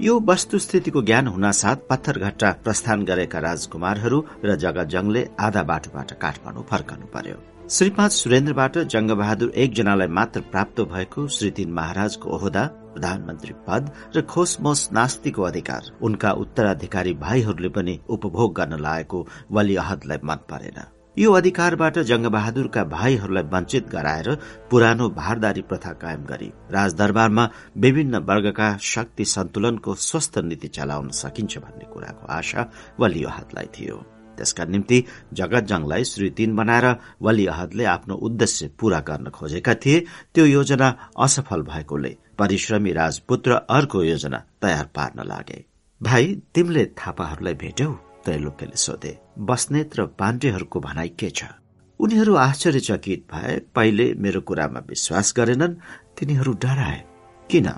यो 0.00 0.14
वस्तुस्थितिको 0.28 1.02
ज्ञान 1.08 1.26
हुनासाथ 1.34 1.88
पत्थरघट्टा 1.90 2.50
प्रस्थान 2.64 3.04
गरेका 3.10 3.38
राजकुमारहरू 3.48 4.18
र 4.44 4.56
जगतजङले 4.64 5.22
आधा 5.46 5.62
बाटोबाट 5.72 6.12
काठमाडौँ 6.22 6.68
फर्कनु 6.70 7.06
पर्यो। 7.14 7.36
श्री 7.72 7.90
पाँच 7.96 8.12
सुरेन्द्रबाट 8.12 8.78
जंगबहादुर 8.92 9.52
एकजनालाई 9.64 10.08
मात्र 10.18 10.40
प्राप्त 10.52 10.80
भएको 10.92 11.28
श्री 11.34 11.50
तीन 11.56 11.70
महाराजको 11.72 12.26
ओहदा 12.36 12.64
प्रधानमन्त्री 12.94 13.54
पद 13.66 13.92
र 14.16 14.28
खोसमोस 14.32 14.88
नास्तिको 14.92 15.42
अधिकार। 15.42 15.92
उनका 16.06 16.30
उत्तराधिकारी 16.42 17.12
भाइहरूले 17.24 17.68
पनि 17.76 18.00
उपभोग 18.08 18.54
गर्न 18.58 18.80
लागेको 18.86 19.28
वली 19.50 19.76
अहदलाई 19.84 20.28
मन 20.30 20.50
परेन। 20.50 20.78
यो 21.16 21.32
अधिकारबाट 21.32 21.98
जंगबहादुरका 22.08 22.82
भाइहरूलाई 22.84 23.42
वञ्चित 23.52 23.88
गराएर 23.88 24.28
पुरानो 24.70 25.08
भारदारी 25.08 25.62
प्रथा 25.62 25.92
कायम 25.92 26.24
गरी 26.24 26.46
राजदरबारमा 26.70 27.48
विभिन्न 27.76 28.18
वर्गका 28.28 28.68
शक्ति 28.82 29.24
सन्तुलनको 29.24 29.94
स्वस्थ 29.94 30.38
नीति 30.38 30.68
चलाउन 30.68 31.08
सकिन्छ 31.12 31.58
भन्ने 31.58 31.92
कुराको 31.92 32.26
आशा 32.32 32.64
वली 33.00 33.24
अहदलाई 33.24 33.66
थियो। 33.76 33.96
त्यसका 34.38 34.64
निम्ति 34.64 35.04
जगतजङलाई 35.32 36.04
श्री 36.04 36.30
तीन 36.30 36.56
बनाएर 36.56 36.86
वली 37.22 37.46
अहदले 37.46 37.84
आफ्नो 37.84 38.14
उद्देश्य 38.28 38.70
पूरा 38.80 39.00
गर्न 39.00 39.30
खोजेका 39.30 39.74
थिए। 39.74 40.04
त्यो 40.34 40.44
योजना 40.46 40.88
असफल 41.18 41.62
भएकोले 41.62 42.16
परिश्रमी 42.38 42.92
राजपुत्र 42.92 43.60
अर्को 43.70 44.02
योजना 44.02 44.42
तयार 44.62 44.88
पार्न 44.94 45.26
लागे। 45.28 45.64
भाइ 46.00 46.34
तिमीले 46.54 46.84
थापाहरूलाई 46.98 47.54
भेट्यौ? 47.54 48.11
त्रैलोक्यले 48.24 48.76
सोधे 48.76 49.18
बस्नेत 49.38 49.98
र 49.98 50.06
पाण्डेहरूको 50.18 50.80
भनाइ 50.80 51.08
के 51.18 51.30
छ? 51.30 51.44
उनीहरू 52.00 52.34
आश्चर्यचकित 52.34 53.26
भए 53.32 53.58
पहिले 53.74 54.06
मेरो 54.14 54.40
कुरामा 54.40 54.80
विश्वास 54.88 55.34
गरेनन् 55.36 55.74
तिनीहरू 56.18 56.52
डराए। 56.52 57.00
किन? 57.50 57.68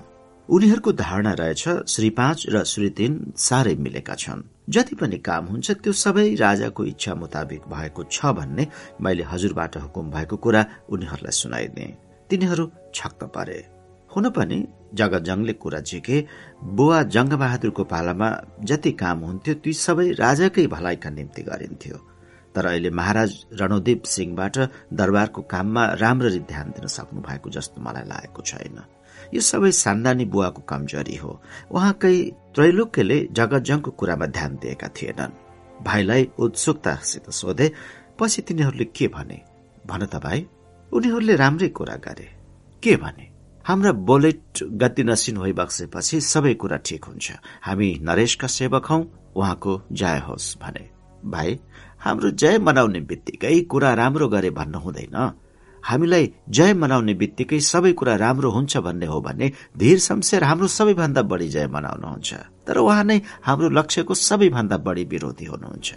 उनीहरूको 0.49 0.91
धारणा 0.93 1.33
रहेछ 1.33 1.63
श्री 1.87 2.09
पाँच 2.09 2.45
र 2.49 2.63
श्री 2.63 2.89
तीन 2.89 3.33
साह्रै 3.37 3.75
मिलेका 3.75 4.15
छन्। 4.15 4.43
जति 4.69 4.95
पनि 4.95 5.17
काम 5.17 5.45
हुन्छ 5.45 5.71
त्यो 5.71 5.93
सबै 5.93 6.27
राजाको 6.35 6.85
इच्छा 6.85 7.15
मुताबिक 7.15 7.61
भएको 7.69 8.03
छ 8.11 8.25
भन्ने 8.37 8.67
मैले 9.01 9.23
हजुरबाट 9.23 9.77
हुकुम 9.77 10.11
भएको 10.11 10.37
कुरा 10.37 10.65
उनीहरूलाई 10.89 11.31
सुनाइदिए। 11.31 11.95
तिनीहरू 12.29 12.71
छक्क 12.95 13.23
परे। 13.35 13.74
हुन 14.15 14.29
पनि 14.29 14.67
जगतजङले 14.93 15.53
कुरा 15.53 15.79
झिके 15.79 16.25
बुवा 16.63 17.03
जङ्गबहादुरको 17.03 17.83
पालामा 17.83 18.29
जति 18.63 18.91
काम 18.91 19.19
हुन्थ्यो 19.19 19.53
ती 19.53 19.73
सबै 19.73 20.11
राजाकै 20.11 20.67
भलाइका 20.67 21.09
निम्ति 21.09 21.41
गरिन्थ्यो। 21.41 21.97
तर 22.55 22.65
अहिले 22.65 22.89
महाराज 22.89 23.45
रणोदीप 23.53 24.03
सिंहबाट 24.03 24.57
दरबारको 24.93 25.41
काममा 25.41 25.85
राम्ररी 25.93 26.39
ध्यान 26.39 26.71
दिन 26.71 26.87
सक्नु 26.87 27.21
भएको 27.21 27.49
जस्तो 27.49 27.81
मलाई 27.81 28.03
लागेको 28.07 28.41
छैन। 28.41 28.77
यो 29.33 29.41
सबै 29.41 29.71
सान्दानी 29.71 30.25
बुवाको 30.25 30.61
कमजोरी 30.61 31.15
हो। 31.15 31.41
उहाँकै 31.71 32.15
त्रैलोक्यले 32.55 33.27
जगतजङको 33.31 33.91
कुरामा 33.91 34.25
ध्यान 34.25 34.55
दिएका 34.55 34.87
थिएनन्। 34.87 35.37
भाइलाई 35.83 36.29
उत्सुकतासित 36.39 37.29
सोधे 37.29 37.71
पछि 38.19 38.41
तिनीहरूले 38.41 38.85
के 38.85 39.07
भने? 39.07 39.41
भन 39.87 40.05
त 40.05 40.15
भाइ 40.15 40.47
उनीहरूले 40.93 41.35
राम्रै 41.35 41.67
कुरा 41.67 41.95
गरे। 41.95 42.27
के 42.83 42.95
भने? 42.95 43.34
हाम्रा 43.65 43.91
बोलेट 43.91 44.63
गति 44.81 45.03
नसिन 45.03 45.37
भइबक्सेपछि 45.37 46.19
सबै 46.21 46.53
कुरा 46.53 46.77
ठिक 46.77 47.05
हुन्छ। 47.05 47.31
हामी 47.61 47.87
नरेशका 48.03 48.47
सेवक 48.47 48.85
हौ 48.85 48.97
उहाँको 49.35 49.81
जय 49.91 50.19
होस् 50.27 50.57
भने। 50.61 50.83
भाइ 51.25 51.57
हाम्रो 51.99 52.29
जय 52.31 52.57
मनाउने 52.57 52.99
बित्तिकै 52.99 53.59
कुरा 53.61 53.93
राम्रो 53.93 54.27
गरे 54.27 54.49
भन्नु 54.49 54.79
हुँदैन। 54.79 55.17
हामीलाई 55.83 56.31
जय 56.49 56.73
मनाउने 56.73 57.13
बित्तिकै 57.13 57.59
सबै 57.59 57.91
कुरा 57.93 58.15
राम्रो 58.15 58.49
हुन्छ 58.51 58.77
भन्ने 58.77 59.05
हो 59.05 59.21
भने 59.21 59.51
धीर 59.77 59.99
शमशेर 59.99 60.43
हाम्रो 60.43 60.67
सबैभन्दा 60.67 61.21
बढी 61.21 61.47
जय 61.49 61.67
मनाउनुहुन्छ। 61.67 62.33
तर 62.67 62.77
उहाँ 62.77 63.03
नै 63.03 63.21
हाम्रो 63.41 63.69
लक्ष्यको 63.69 64.13
सबैभन्दा 64.13 64.77
बढी 64.77 65.03
विरोधी 65.03 65.45
हुनुहुन्छ। 65.45 65.89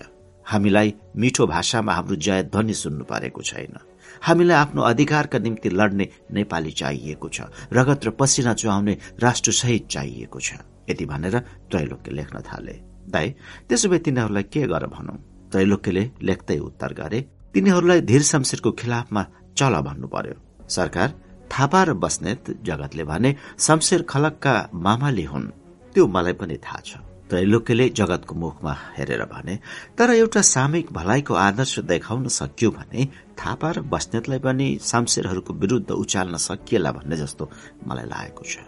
हामीलाई 0.46 0.94
मिठो 1.16 1.46
भाषामा 1.46 1.92
हाम्रो 1.92 2.16
जय 2.16 2.42
ध्वनि 2.42 2.74
सुन्नु 2.74 3.04
परेको 3.04 3.42
छैन। 3.42 3.76
हामीलाई 4.22 4.56
आफ्नो 4.56 4.82
अधिकारका 4.82 5.38
निम्ति 5.38 5.68
लड्ने 5.70 6.08
नेपाली 6.32 6.70
चाहिएको 6.80 7.28
छ 7.28 7.40
रगत 7.72 8.04
र 8.06 8.10
पसिना 8.18 8.54
चुहाउने 8.54 8.96
राष्ट्र 9.22 9.52
सहित 9.52 9.86
चाहिएको 9.88 10.40
छ। 10.40 10.52
यति 10.90 11.04
भनेर 11.04 11.38
त्रैलोक्य 11.70 12.10
लेख्न 12.10 12.40
थाले। 12.42 12.74
दाई 13.08 13.28
त्यसो 13.68 13.88
भए 13.88 13.98
तिनीहरूलाई 13.98 14.42
के 14.52 14.66
गर 14.66 14.86
भनौं? 14.86 15.16
त्रैलोक्यले 15.50 16.04
लेख्दै 16.22 16.58
उत्तर 16.58 16.92
गरे 16.92 17.20
तिनीहरूलाई 17.54 18.00
धीर 18.00 18.22
शमशेरको 18.22 18.70
खिलाफमा 18.72 19.22
चल 19.56 19.74
भन्नु 19.80 20.08
पर्यो 20.08 20.36
सरकार 20.68 21.08
थापा 21.48 21.82
र 21.84 21.92
बस्नेत 21.96 22.50
जगतले 22.64 23.04
भने 23.04 23.34
शमशेर 23.58 24.02
खलकका 24.04 24.54
मामाले 24.74 25.24
हुन्। 25.24 25.52
त्यो 25.94 26.06
मलाई 26.06 26.32
पनि 26.40 26.56
थाहा 26.60 26.80
छ। 26.84 27.07
त्रैलोक्यले 27.28 27.88
जगतको 27.88 28.34
मुखमा 28.34 28.74
हेरेर 28.96 29.24
भने 29.24 29.58
तर 29.98 30.10
एउटा 30.10 30.40
सामूहिक 30.40 30.92
भलाइको 30.92 31.34
आदर्श 31.34 31.78
देखाउन 31.78 32.28
सकियो 32.28 32.70
भने 32.70 33.08
थापा 33.38 33.70
र 33.70 33.80
बस्नेतलाई 33.80 34.38
पनि 34.38 34.66
शमशेरहरूको 34.82 35.52
विरूद्ध 35.54 35.90
उचाल्न 35.90 36.36
सकिएला 36.36 36.92
भन्ने 36.92 37.16
जस्तो 37.16 37.50
मलाई 37.86 38.06
लागेको 38.06 38.44
छ। 38.44 38.58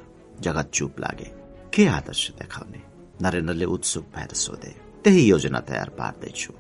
जगत 0.41 0.71
चुप 0.75 1.01
लागे। 1.01 1.29
के 1.75 1.87
आदर्श 1.87 2.31
देखाउने? 2.31 2.81
नरेन्द्रले 3.23 3.65
उत्सुक 3.65 4.05
भएर 4.17 4.35
सोधे। 4.35 4.75
त्यही 5.05 5.23
योजना 5.31 5.61
तयार 5.61 5.89
पार्दैछु 5.89 6.53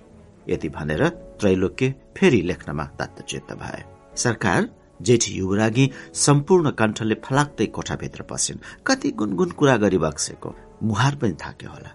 यति 0.48 0.68
भनेर 0.68 1.08
त्रैलोक्य 1.08 1.94
फेरि 2.16 2.40
लेख्नमा 2.42 2.84
दत्तचित्त 2.98 3.52
भए। 3.52 3.84
सरकार 4.16 4.68
जेठी 5.02 5.32
युवरागी 5.34 5.90
सम्पूर्ण 6.14 6.70
कण्ठले 6.70 7.14
फलाक्दै 7.14 7.66
कोठाभित्र 7.66 8.22
पसिन्। 8.22 8.58
कति 8.86 9.10
गुनगुन 9.10 9.50
कुरा 9.50 9.76
गरी 9.76 9.98
बक्सेको। 9.98 10.54
मुहार 10.83 11.15
पनि 11.15 11.36
थाक्यो 11.42 11.70
होला। 11.70 11.91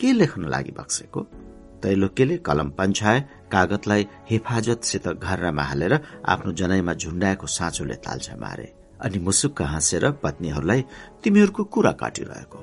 के 0.00 0.12
लेख्न 0.12 0.48
लागि 0.48 0.72
बक्सेको? 0.78 1.20
तैलोक्यले 1.82 2.36
कलम 2.38 2.68
पन्छाए 2.78 3.20
कागतलाई 3.52 4.06
हिफाजतसित 4.30 5.08
घरमा 5.08 5.62
हालेर 5.62 5.94
आफ्नो 6.28 6.52
जनाईमा 6.52 6.92
झुण्डाएको 6.94 7.46
साँचोले 7.46 7.94
ताल्छा 8.04 8.36
मारे 8.36 8.66
अनि 9.00 9.18
मुसुक्क 9.18 9.62
हाँसेर 9.62 10.10
पत्नीहरूलाई 10.22 10.84
तिमीहरूको 11.24 11.64
कुरा 11.64 11.92
काटिरहेको 11.92 12.58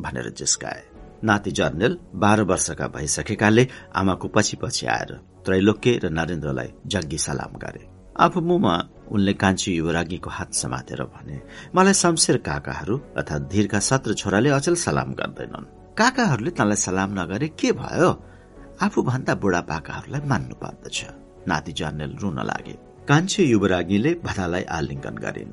भनेर 0.00 0.28
जिस्काए। 0.38 0.82
नाति 1.24 1.50
जर्नेल 1.50 1.98
बाह्र 2.14 2.42
वर्षका 2.42 2.86
भइसकेकाले 2.88 3.66
आमाको 3.96 4.28
पछि 4.28 4.56
पछि 4.56 4.86
आएर 4.86 5.12
त्रैलोक्य 5.44 5.98
र 6.04 6.08
नरेन्द्रलाई 6.10 6.72
जग्गी 6.86 7.18
सलाम 7.18 7.56
गरे। 7.58 7.88
आफू 8.16 8.40
मुमा 8.40 8.76
उनले 9.10 9.32
कान्छी 9.32 9.70
युवरागीको 9.74 10.30
हात 10.30 10.52
समातेर 10.54 11.02
भने 11.14 11.36
मलाई 11.74 11.94
शमशेर 11.94 12.36
काकाहरू 12.46 12.96
अर्थात् 13.16 13.48
धीरका 13.52 13.78
सत्र 13.78 14.14
छोराले 14.14 14.50
अचेल 14.50 14.74
सलाम 14.74 15.12
गर्दैनन्। 15.12 15.70
काकाहरूले 15.98 16.50
तँलाई 16.50 16.76
सलाम 16.76 17.10
नगरे 17.20 17.48
के 17.60 17.72
भयो? 17.72 18.10
आफू 18.82 19.02
भन्दा 19.02 19.34
बुढापाकाहरूलाई 19.42 20.28
मान्नु 20.28 20.54
पर्दछ 20.62 20.98
नाति 21.48 21.72
जर्नेल 21.72 22.16
रुन 22.22 22.38
लागे। 22.42 22.74
कान्छी 23.08 23.42
युवरागीले 23.44 24.10
भदालाई 24.24 24.62
आलिङ्गन 24.76 25.16
गरिन् 25.24 25.52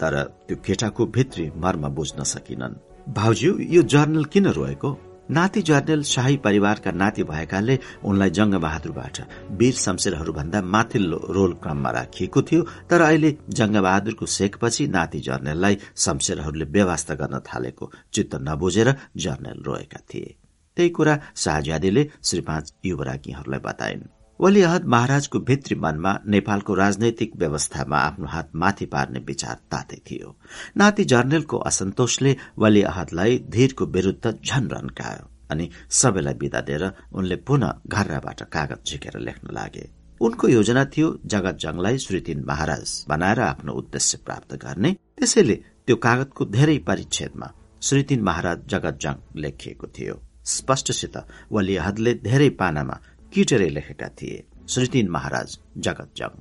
तर 0.00 0.14
त्यो 0.46 0.56
केटाको 0.66 1.06
भित्री 1.06 1.50
मर्म 1.56 1.88
बुझ्न 1.96 2.22
सकिनन्। 2.24 2.74
भाउज्यू 3.08 3.52
यो 3.74 3.82
जर्नल 3.82 4.24
किन 4.24 4.46
रोएको? 4.58 4.90
नाति 5.30 5.62
जर्नेल 5.62 6.02
शाही 6.02 6.36
परिवारका 6.36 6.90
नाति 6.90 7.22
भएकाले 7.22 7.78
उनलाई 8.04 8.30
जंगबहादुरबाट 8.30 9.20
वीर 9.50 9.74
शमशेरहरूभन्दा 9.74 10.62
माथिल्लो 10.62 11.18
रोल 11.30 11.52
क्रममा 11.52 11.90
राखिएको 11.90 12.42
थियो 12.42 12.62
तर 12.90 13.00
अहिले 13.00 13.36
जंगबहादुरको 13.50 14.26
सेकपछि 14.26 14.86
नाति 14.88 15.20
जर्नेललाई 15.20 15.78
शमशेरहरूले 15.96 16.64
व्यवस्था 16.64 17.14
गर्न 17.14 17.40
थालेको 17.48 17.92
चित्त 18.12 18.34
नबुझेर 18.42 18.94
जर्नेल 19.16 19.62
रोएका 19.66 20.00
थिए। 20.10 20.36
त्यही 20.76 20.90
कुरा 20.90 21.20
शाहज्यादीले 21.36 22.10
श्री 22.24 22.40
पाँच 22.40 22.74
युवराकीहरूलाई 22.84 23.60
बताइन्। 23.60 24.08
वली 24.40 24.60
अहद 24.62 24.84
महाराजको 24.84 25.38
भित्री 25.40 25.76
मनमा 25.76 26.12
नेपालको 26.28 26.74
राजनैतिक 26.74 27.32
व्यवस्थामा 27.36 27.98
आफ्नो 27.98 28.26
हात 28.26 28.50
माथि 28.54 28.86
पार्ने 28.86 29.18
विचार 29.28 29.56
तातै 29.70 29.96
थियो। 30.10 30.34
नाति 30.76 31.04
जर्नेलको 31.04 31.58
असन्तोषले 31.70 32.36
वली 32.58 32.82
अहदलाई 32.82 33.38
धीरको 33.50 33.86
विरूद्ध 33.86 34.30
झन 34.30 34.68
रन्कायो 34.72 35.26
अनि 35.50 35.68
सबैलाई 36.00 36.34
विदा 36.34 36.60
दिएर 36.60 36.84
उनले 37.12 37.36
पुनः 37.48 37.74
घरबाट 37.88 38.42
कागज 38.54 38.90
झिकेर 38.90 39.18
लेख्न 39.18 39.54
लागे। 39.54 39.88
उनको 40.20 40.48
योजना 40.48 40.84
थियो 40.84 41.08
जगत 41.26 41.58
जङलाई 41.58 41.98
श्रीतिन 41.98 42.44
महाराज 42.48 42.94
बनाएर 43.08 43.40
आफ्नो 43.42 43.72
उद्देश्य 43.72 44.18
प्राप्त 44.24 44.54
गर्ने। 44.64 44.92
त्यसैले 45.18 45.56
त्यो 45.86 45.96
कागजको 46.06 46.44
धेरै 46.46 46.78
परिच्छेदमा 46.86 47.52
श्रीतिन 47.82 48.22
महाराज 48.22 48.66
जगत 48.70 48.98
जङ 49.02 49.14
लेखिएको 49.36 49.86
थियो। 49.98 50.20
स्पष्टसित 50.46 51.16
वली 51.52 51.76
अहदले 51.76 52.14
धेरै 52.24 52.48
पानामा 52.60 53.00
किटेरै 53.32 53.68
लेखेका 53.70 54.08
थिए। 54.18 54.44
श्रीतिन 54.68 55.08
महाराज 55.08 55.58
जगत 55.78 56.10
जग 56.16 56.40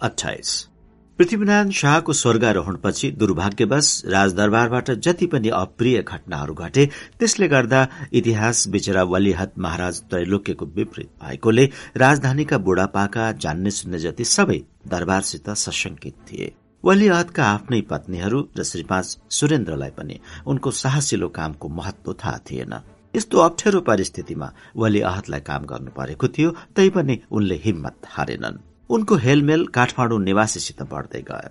अठाइस 0.00 0.50
पृथ्वीनारायण 1.18 1.70
शाहको 1.70 2.12
स्वर्गारोहणपछि 2.12 3.10
दुर्भाग्यवश 3.20 3.88
राजदरबारबाट 4.06 4.90
जति 5.06 5.26
पनि 5.26 5.48
अप्रिय 5.54 6.00
घटनाहरू 6.02 6.54
घटे 6.56 6.86
त्यसले 7.18 7.48
गर्दा 7.48 7.80
इतिहास 8.12 8.66
विचरा 8.68 9.02
वलिहत 9.04 9.58
महाराज 9.58 10.00
त्रैलोक्यको 10.10 10.66
विपरीत 10.76 11.10
भएकोले 11.22 11.64
राजधानीका 11.96 12.58
बुढापाका 12.58 13.30
जान्ने 13.44 13.70
सुन्ने 13.70 13.98
जति 13.98 14.24
सबै 14.26 14.58
दरबारसित 14.88 15.50
सशंकित 15.64 16.16
थिए। 16.28 16.52
वलिहतका 16.84 17.44
आफ्नै 17.46 17.80
पत्नीहरू 17.90 18.40
र 18.58 18.62
श्री 18.62 18.84
सुरेन्द्रलाई 19.30 19.90
पनि 19.98 20.16
उनको 20.46 20.70
साहसिलो 20.76 21.28
कामको 21.30 21.68
महत्व 21.70 22.12
थाहा 22.14 22.38
थिएन। 22.50 22.72
यस्तो 23.14 23.38
अप्ठ्यारो 23.40 23.80
परिस्थितिमा 23.82 24.48
वली 24.76 25.00
आहतलाई 25.10 25.40
काम 25.46 25.62
गर्नु 25.70 25.90
परेको 25.96 26.28
थियो 26.34 26.50
तैपनि 26.76 27.18
उनले 27.30 27.56
हिम्मत 27.64 27.96
हारेनन्। 28.06 28.62
उनको 28.90 29.14
हेलमेल 29.24 29.66
काठमाडौँ 29.76 30.20
निवासीसित 30.20 30.82
बढ्दै 30.92 31.22
गयो। 31.30 31.50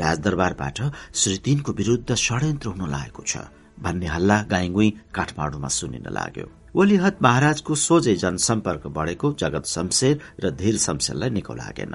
राजदरबारबाट 0.00 0.78
श्री 1.14 1.36
तीनको 1.44 1.72
विरूद्ध 1.72 2.14
षड्यन्त्र 2.16 2.68
हुन 2.68 2.82
लागेको 2.90 3.22
छ 3.22 3.44
भन्ने 3.84 4.06
हल्ला 4.06 4.38
गाईगुई 4.50 4.88
काठमाडौँमा 5.14 5.68
सुनिन 5.68 6.08
लाग्यो। 6.10 6.46
वलिहत 6.76 7.22
महाराजको 7.22 7.74
सोझै 7.78 8.14
जनसम्पर्क 8.24 8.86
बढेको 8.96 9.32
जगत 9.40 9.64
शमशेर 9.66 10.14
र 10.42 10.50
धीर 10.60 10.76
शमशेरलाई 10.78 11.30
निको 11.30 11.54
लागेन। 11.54 11.94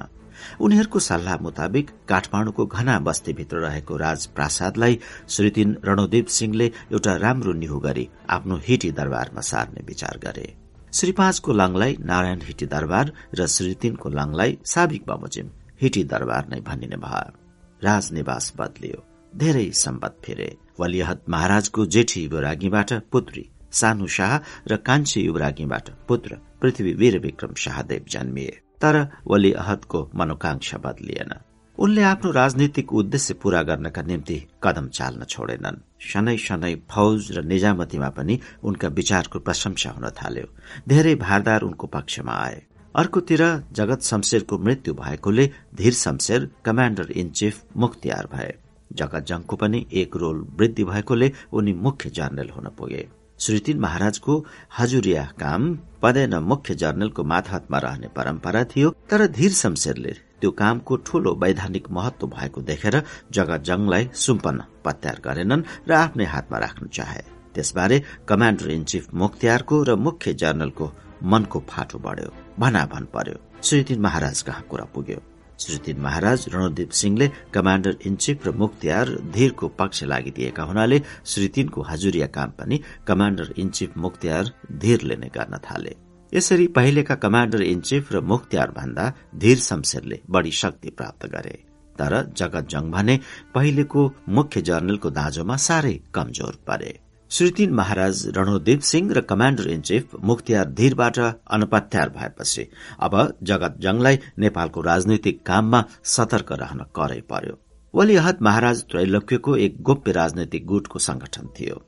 उनीहरूको 0.61 0.99
सल्लाह 0.99 1.37
मुताबिक 1.41 1.89
काठमाडौँको 2.09 2.65
घना 2.65 2.99
बस्तीभित्र 3.07 3.57
रहेको 3.65 3.97
राजप्रासादलाई 3.97 4.99
श्रीतिन 5.29 5.75
रणोदीप 5.85 6.27
सिंहले 6.37 6.71
एउटा 6.91 7.15
राम्रो 7.25 7.53
निहु 7.61 7.79
गरी 7.79 8.09
आफ्नो 8.29 8.55
हिटी 8.67 8.91
दरबारमा 8.91 9.41
सार्ने 9.41 9.81
विचार 9.87 10.17
गरे। 10.23 10.47
श्री 10.93 11.11
पाँचको 11.11 11.53
लङलाई 11.53 11.97
नारायण 12.01 12.41
हिटी 12.43 12.65
दरबार 12.65 13.13
र 13.35 13.47
श्री 13.47 13.73
तीनको 13.81 14.09
लङलाई 14.09 14.57
साबिक 14.65 15.03
बमोजिम 15.07 15.47
हिटी 15.81 16.03
दरबार 16.03 16.47
नै 16.51 16.59
भनिने 16.61 16.97
भयो। 16.97 17.37
राजनिवास 17.83 18.53
बदलियो। 18.59 19.03
धेरै 19.33 19.69
सम्पद 19.75 20.13
फिरे। 20.25 20.49
वलियहत 20.79 21.23
महाराजको 21.29 21.85
जेठी 21.85 22.23
युवरागीबाट 22.23 22.93
पुत्री 23.11 23.43
सानु 23.71 24.07
शाह 24.07 24.33
र 24.67 24.77
कान्छी 24.87 25.21
युवरागीबाट 25.21 25.89
पुत्र 26.07 26.37
पृथ्वी 26.61 26.93
वीर 26.93 27.19
विक्रम 27.19 27.53
शाहदेव 27.63 28.05
जन्मिए। 28.09 28.59
तर 28.81 28.95
वली 29.27 29.51
अहदको 29.53 29.99
मनोकांक्षा 30.15 30.77
बदलिएन। 30.77 31.33
उनले 31.77 32.01
आफ्नो 32.03 32.31
राजनीतिक 32.31 32.93
उद्देश्य 32.93 33.33
पूरा 33.33 33.61
गर्नका 33.63 34.01
निम्ति 34.01 34.37
कदम 34.63 34.87
चाल्न 34.87 35.23
छोडेनन्। 35.23 35.83
शनै 36.01 36.37
शनै 36.37 36.73
फौज 36.91 37.31
र 37.31 37.43
निजामतीमा 37.43 38.09
पनि 38.09 38.39
उनका 38.63 38.87
विचारको 38.87 39.39
प्रशंसा 39.39 39.89
हुन 39.89 40.09
थाल्यो। 40.09 40.47
धेरै 40.87 41.15
भारदार 41.15 41.61
उनको 41.61 41.87
पक्षमा 41.87 42.33
आए। 42.33 42.61
अर्कोतिर 42.95 43.43
जगत 43.71 44.01
शमशेरको 44.01 44.57
मृत्यु 44.57 44.93
भएकोले 44.93 45.45
Dhir 45.75 45.93
Shamsher 45.93 46.49
commander 46.65 47.11
in 47.11 47.29
chief 47.29 47.63
Mukhtiar 47.77 48.27
भए। 48.33 48.51
जगत 48.91 49.25
जङको 49.25 49.55
पनि 49.55 49.85
एक 49.93 50.15
रोल 50.15 50.37
वृद्धि 50.59 50.83
भएकोले 50.83 51.31
उनी 51.53 51.73
मुख्य 51.85 52.09
जर्नल 52.09 52.49
हुन 52.49 52.67
पुगे। 52.77 53.07
श्रीतिन 53.39 53.79
महाराजको 53.79 54.33
हजुरिया 54.77 55.23
काम 55.39 55.77
पदेन 56.01 56.35
मुख्य 56.51 56.75
जर्नलको 56.81 57.23
माथातमा 57.23 57.77
रहने 57.85 58.07
परम्परा 58.17 58.63
थियो 58.71 58.89
तर 59.09 59.25
धीर 59.37 59.51
शमशेरले 59.53 60.13
त्यो 60.41 60.51
कामको 60.61 60.95
ठूलो 61.07 61.33
वैधानिक 61.43 61.89
महत्व 61.91 62.27
भएको 62.27 62.61
देखेर 62.69 62.95
जगत 63.35 63.63
जङलाई 63.69 64.09
सुम्पन्न 64.15 64.63
पत्यार 64.85 65.17
गरेनन् 65.25 65.67
र 65.89 65.91
आफ्नै 65.93 66.25
हातमा 66.33 66.57
राख्न 66.65 66.87
चाहे। 66.97 67.21
त्यसबारे 67.53 67.97
कमाण्डर 68.29 68.69
इन 68.71 68.83
चिफ 68.91 69.13
मुख्तियारको 69.13 69.83
र 69.83 69.95
मुख्य 70.05 70.33
जर्नलको 70.41 70.91
मनको 71.31 71.59
फाटो 71.69 71.97
बढ्यो 72.05 72.33
भनाभन 72.59 73.03
पर्यो। 73.13 73.37
श्रीतिन 73.63 73.99
महाराज 73.99 74.41
कहाँ 74.47 74.63
कुरा 74.69 74.85
पुग्यो? 74.95 75.19
श्री 75.59 75.93
महाराज 75.93 76.45
रणदीप 76.53 76.91
सिंहले 76.91 77.27
कमाण्डर 77.53 77.95
इन 78.07 78.15
चिफ 78.15 78.45
र 78.47 78.51
मुख्तियार 78.55 79.09
धीरको 79.33 79.67
पक्ष 79.79 80.03
लागिदिएका 80.03 80.63
हुनाले 80.63 80.99
श्री 81.25 81.47
तीनको 81.55 81.81
हजुरिया 81.89 82.27
काम 82.27 82.51
पनि 82.59 82.79
कमाण्डर 83.07 83.53
इन 83.57 83.69
चिफ 83.69 83.97
मुख्तियार 83.97 84.51
धीरले 84.83 85.15
नै 85.15 85.29
गर्न 85.35 85.57
थाले। 85.65 85.95
यसरी 86.33 86.67
पहिलेका 86.77 87.15
कमाण्डर 87.15 87.61
इन 87.63 87.81
चिफ 87.81 88.13
र 88.13 88.21
मुख्तियार 88.31 88.71
भन्दा 88.71 89.11
धीर 89.35 89.57
शमशेरले 89.59 90.19
बढ़ी 90.29 90.51
शक्ति 90.61 90.89
प्राप्त 90.97 91.25
गरे। 91.35 91.57
तर 91.99 92.15
जगत 92.37 92.69
जङ 92.71 92.91
भने 92.91 93.19
पहिलेको 93.53 94.09
मुख्य 94.29 94.61
जर्नलको 94.61 95.09
दाँजोमा 95.11 95.55
साह्रै 95.67 95.95
कमजोर 96.13 96.59
परे। 96.67 96.99
श्री 97.31 97.49
तीन 97.51 97.73
महाराज 97.73 98.21
रणोदीप 98.35 98.79
सिंह 98.81 99.11
र 99.13 99.21
कमाण्डर 99.21 99.67
इन 99.69 99.81
चिफ 99.81 100.15
मुख्तियार 100.23 100.69
धीरबाट 100.69 101.17
अनपत्यार 101.19 102.09
भएपछि 102.09 102.65
अब 102.99 103.17
जगत 103.43 103.75
जङलाई 103.81 104.19
नेपालको 104.39 104.81
राजनैतिक 104.81 105.45
काममा 105.45 105.83
सतर्क 106.05 106.51
रहन 106.51 106.79
करै 106.95 107.19
पर्यो। 107.29 107.53
वलिहत 107.93 108.41
महाराज 108.41 108.83
त्रैलोक्यको 108.83 109.55
एक 109.57 109.81
गोप्य 109.81 110.11
राजनैतिक 110.11 110.65
गुटको 110.65 110.99
संगठन 110.99 111.53
थियो। 111.59 111.81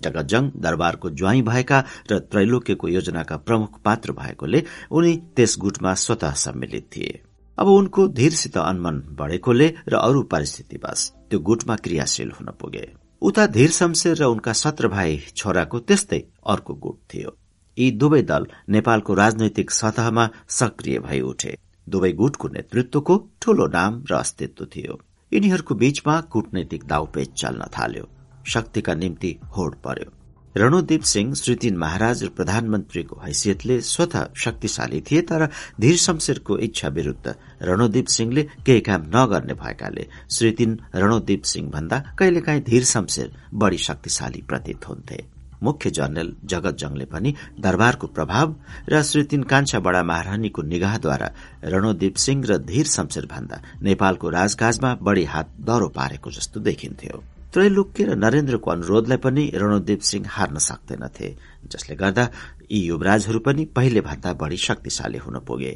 जगतजङ 0.00 0.50
दरबारको 0.58 1.10
ज्वाई 1.12 1.42
भएका 1.44 1.82
र 2.10 2.18
त्रैलोक्यको 2.26 2.88
योजनाका 2.88 3.36
प्रमुख 3.38 3.80
पात्र 3.80 4.12
भएकोले 4.12 4.64
उनी 4.90 5.16
त्यस 5.36 5.56
गुटमा 5.60 5.94
स्वतः 5.96 6.32
सम्मिलित 6.44 6.90
थिए। 6.96 7.20
अब 7.58 7.68
उनको 7.70 8.08
धीरसित 8.18 8.58
अनमन 8.58 9.02
बढ़ेकोले 9.18 9.74
र 9.88 9.94
अरू 9.96 10.22
परिस्थितिवास 10.32 11.12
त्यो 11.30 11.40
गुटमा 11.40 11.76
क्रियाशील 11.76 12.30
हुन 12.30 12.50
पुगे। 12.60 12.88
उता 13.22 13.46
धीर 13.46 13.70
शमशेर 13.70 14.16
र 14.16 14.24
उनका 14.24 14.52
सत्र 14.52 14.88
भाइ 14.88 15.16
छोराको 15.36 15.78
त्यस्तै 15.78 16.18
अर्को 16.46 16.74
गुट 16.74 16.98
थियो। 17.14 17.30
यी 17.78 17.90
दुवै 17.90 18.22
दल 18.22 18.46
नेपालको 18.68 19.14
राजनैतिक 19.14 19.70
सतहमा 19.70 20.28
सक्रिय 20.48 20.98
भई 20.98 21.20
उठे। 21.20 21.56
दुवै 21.88 22.12
गुटको 22.12 22.48
नेतृत्वको 22.48 23.16
ठूलो 23.42 23.66
नाम 23.66 24.02
र 24.10 24.14
अस्तित्व 24.14 24.64
थियो। 24.66 25.00
यिनीहरूको 25.32 25.74
बीचमा 25.74 26.20
कूटनैतिक 26.32 26.84
दाउपेच 26.84 27.32
चल्न 27.34 27.66
थाल्यो। 27.78 28.08
शक्तिका 28.46 28.94
निम्ति 28.94 29.36
होड 29.56 29.74
पर्यो। 29.84 30.17
रणोदीप 30.56 31.02
सिंह 31.02 31.34
श्रीतिन 31.34 31.76
महाराज 31.76 32.22
र 32.24 32.28
प्रधानमन्त्रीको 32.36 33.20
हैसियतले 33.24 33.80
स्वतः 33.80 34.26
शक्तिशाली 34.44 35.00
थिए 35.10 35.22
तर 35.22 35.46
धीर 35.80 35.96
शमशेरको 35.96 36.58
इच्छा 36.58 36.88
विरूद्ध 36.88 37.34
रणोदीप 37.62 38.06
सिंहले 38.16 38.42
केही 38.66 38.80
काम 38.80 39.02
नगर्ने 39.16 39.54
भएकाले 39.54 40.06
श्रीतिन 40.36 40.78
रणोदीप 40.94 41.42
सिंह 41.52 41.70
भन्दा 41.70 42.02
कहिलेकाहीँ 42.18 42.62
धीर 42.64 42.84
शमशेर 42.84 43.32
बढ़ी 43.54 43.78
शक्तिशाली 43.78 44.42
प्रतीत 44.48 44.88
हुन्थे। 44.88 45.24
मुख्य 45.62 45.90
जनरल 45.90 46.34
जगत 46.50 46.76
जङले 46.80 47.04
पनि 47.12 47.34
दरबारको 47.60 48.06
प्रभाव 48.06 48.54
र 48.90 49.02
श्रीतिन 49.02 49.42
कान्छा 49.52 49.78
बडा 49.80 50.02
महारानीको 50.02 50.62
निगाहद्वारा 50.62 51.32
रणोदीप 51.64 52.14
सिंह 52.26 52.44
र 52.50 52.58
धीर 52.66 52.86
शमशेर 52.96 53.26
भन्दा 53.26 53.62
नेपालको 53.82 54.30
राजकाजमा 54.30 54.94
बढ़ी 55.02 55.24
हात 55.24 55.50
दह्रो 55.60 55.88
पारेको 55.96 56.30
जस्तो 56.30 56.60
देखिन्थ्यो। 56.60 57.22
त्रैलोक्य 57.52 58.04
र 58.04 58.14
नरेन्द्रको 58.14 58.70
अनुरोधलाई 58.70 59.18
पनि 59.18 59.44
रणोदेव 59.54 59.98
सिंह 60.00 60.26
हार्न 60.28 60.58
सक्दैनथे 60.58 61.28
जसले 61.72 61.96
गर्दा 61.96 62.24
यी 62.72 62.80
युवराजहरू 62.86 63.38
पनि 63.40 63.64
पहिले 63.76 64.00
भन्दा 64.00 64.32
बढ़ी 64.32 64.56
शक्तिशाली 64.56 65.18
हुन 65.18 65.38
पुगे। 65.40 65.72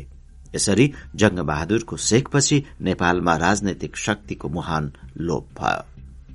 यसरी 0.55 0.87
जंग 1.17 1.39
बहादुरको 1.49 1.97
शेखपछि 1.97 2.63
नेपालमा 2.81 3.37
राजनैतिक 3.37 3.97
शक्तिको 3.97 4.49
मुहान 4.49 4.93
लोप 5.17 5.49
भयो। 5.59 5.83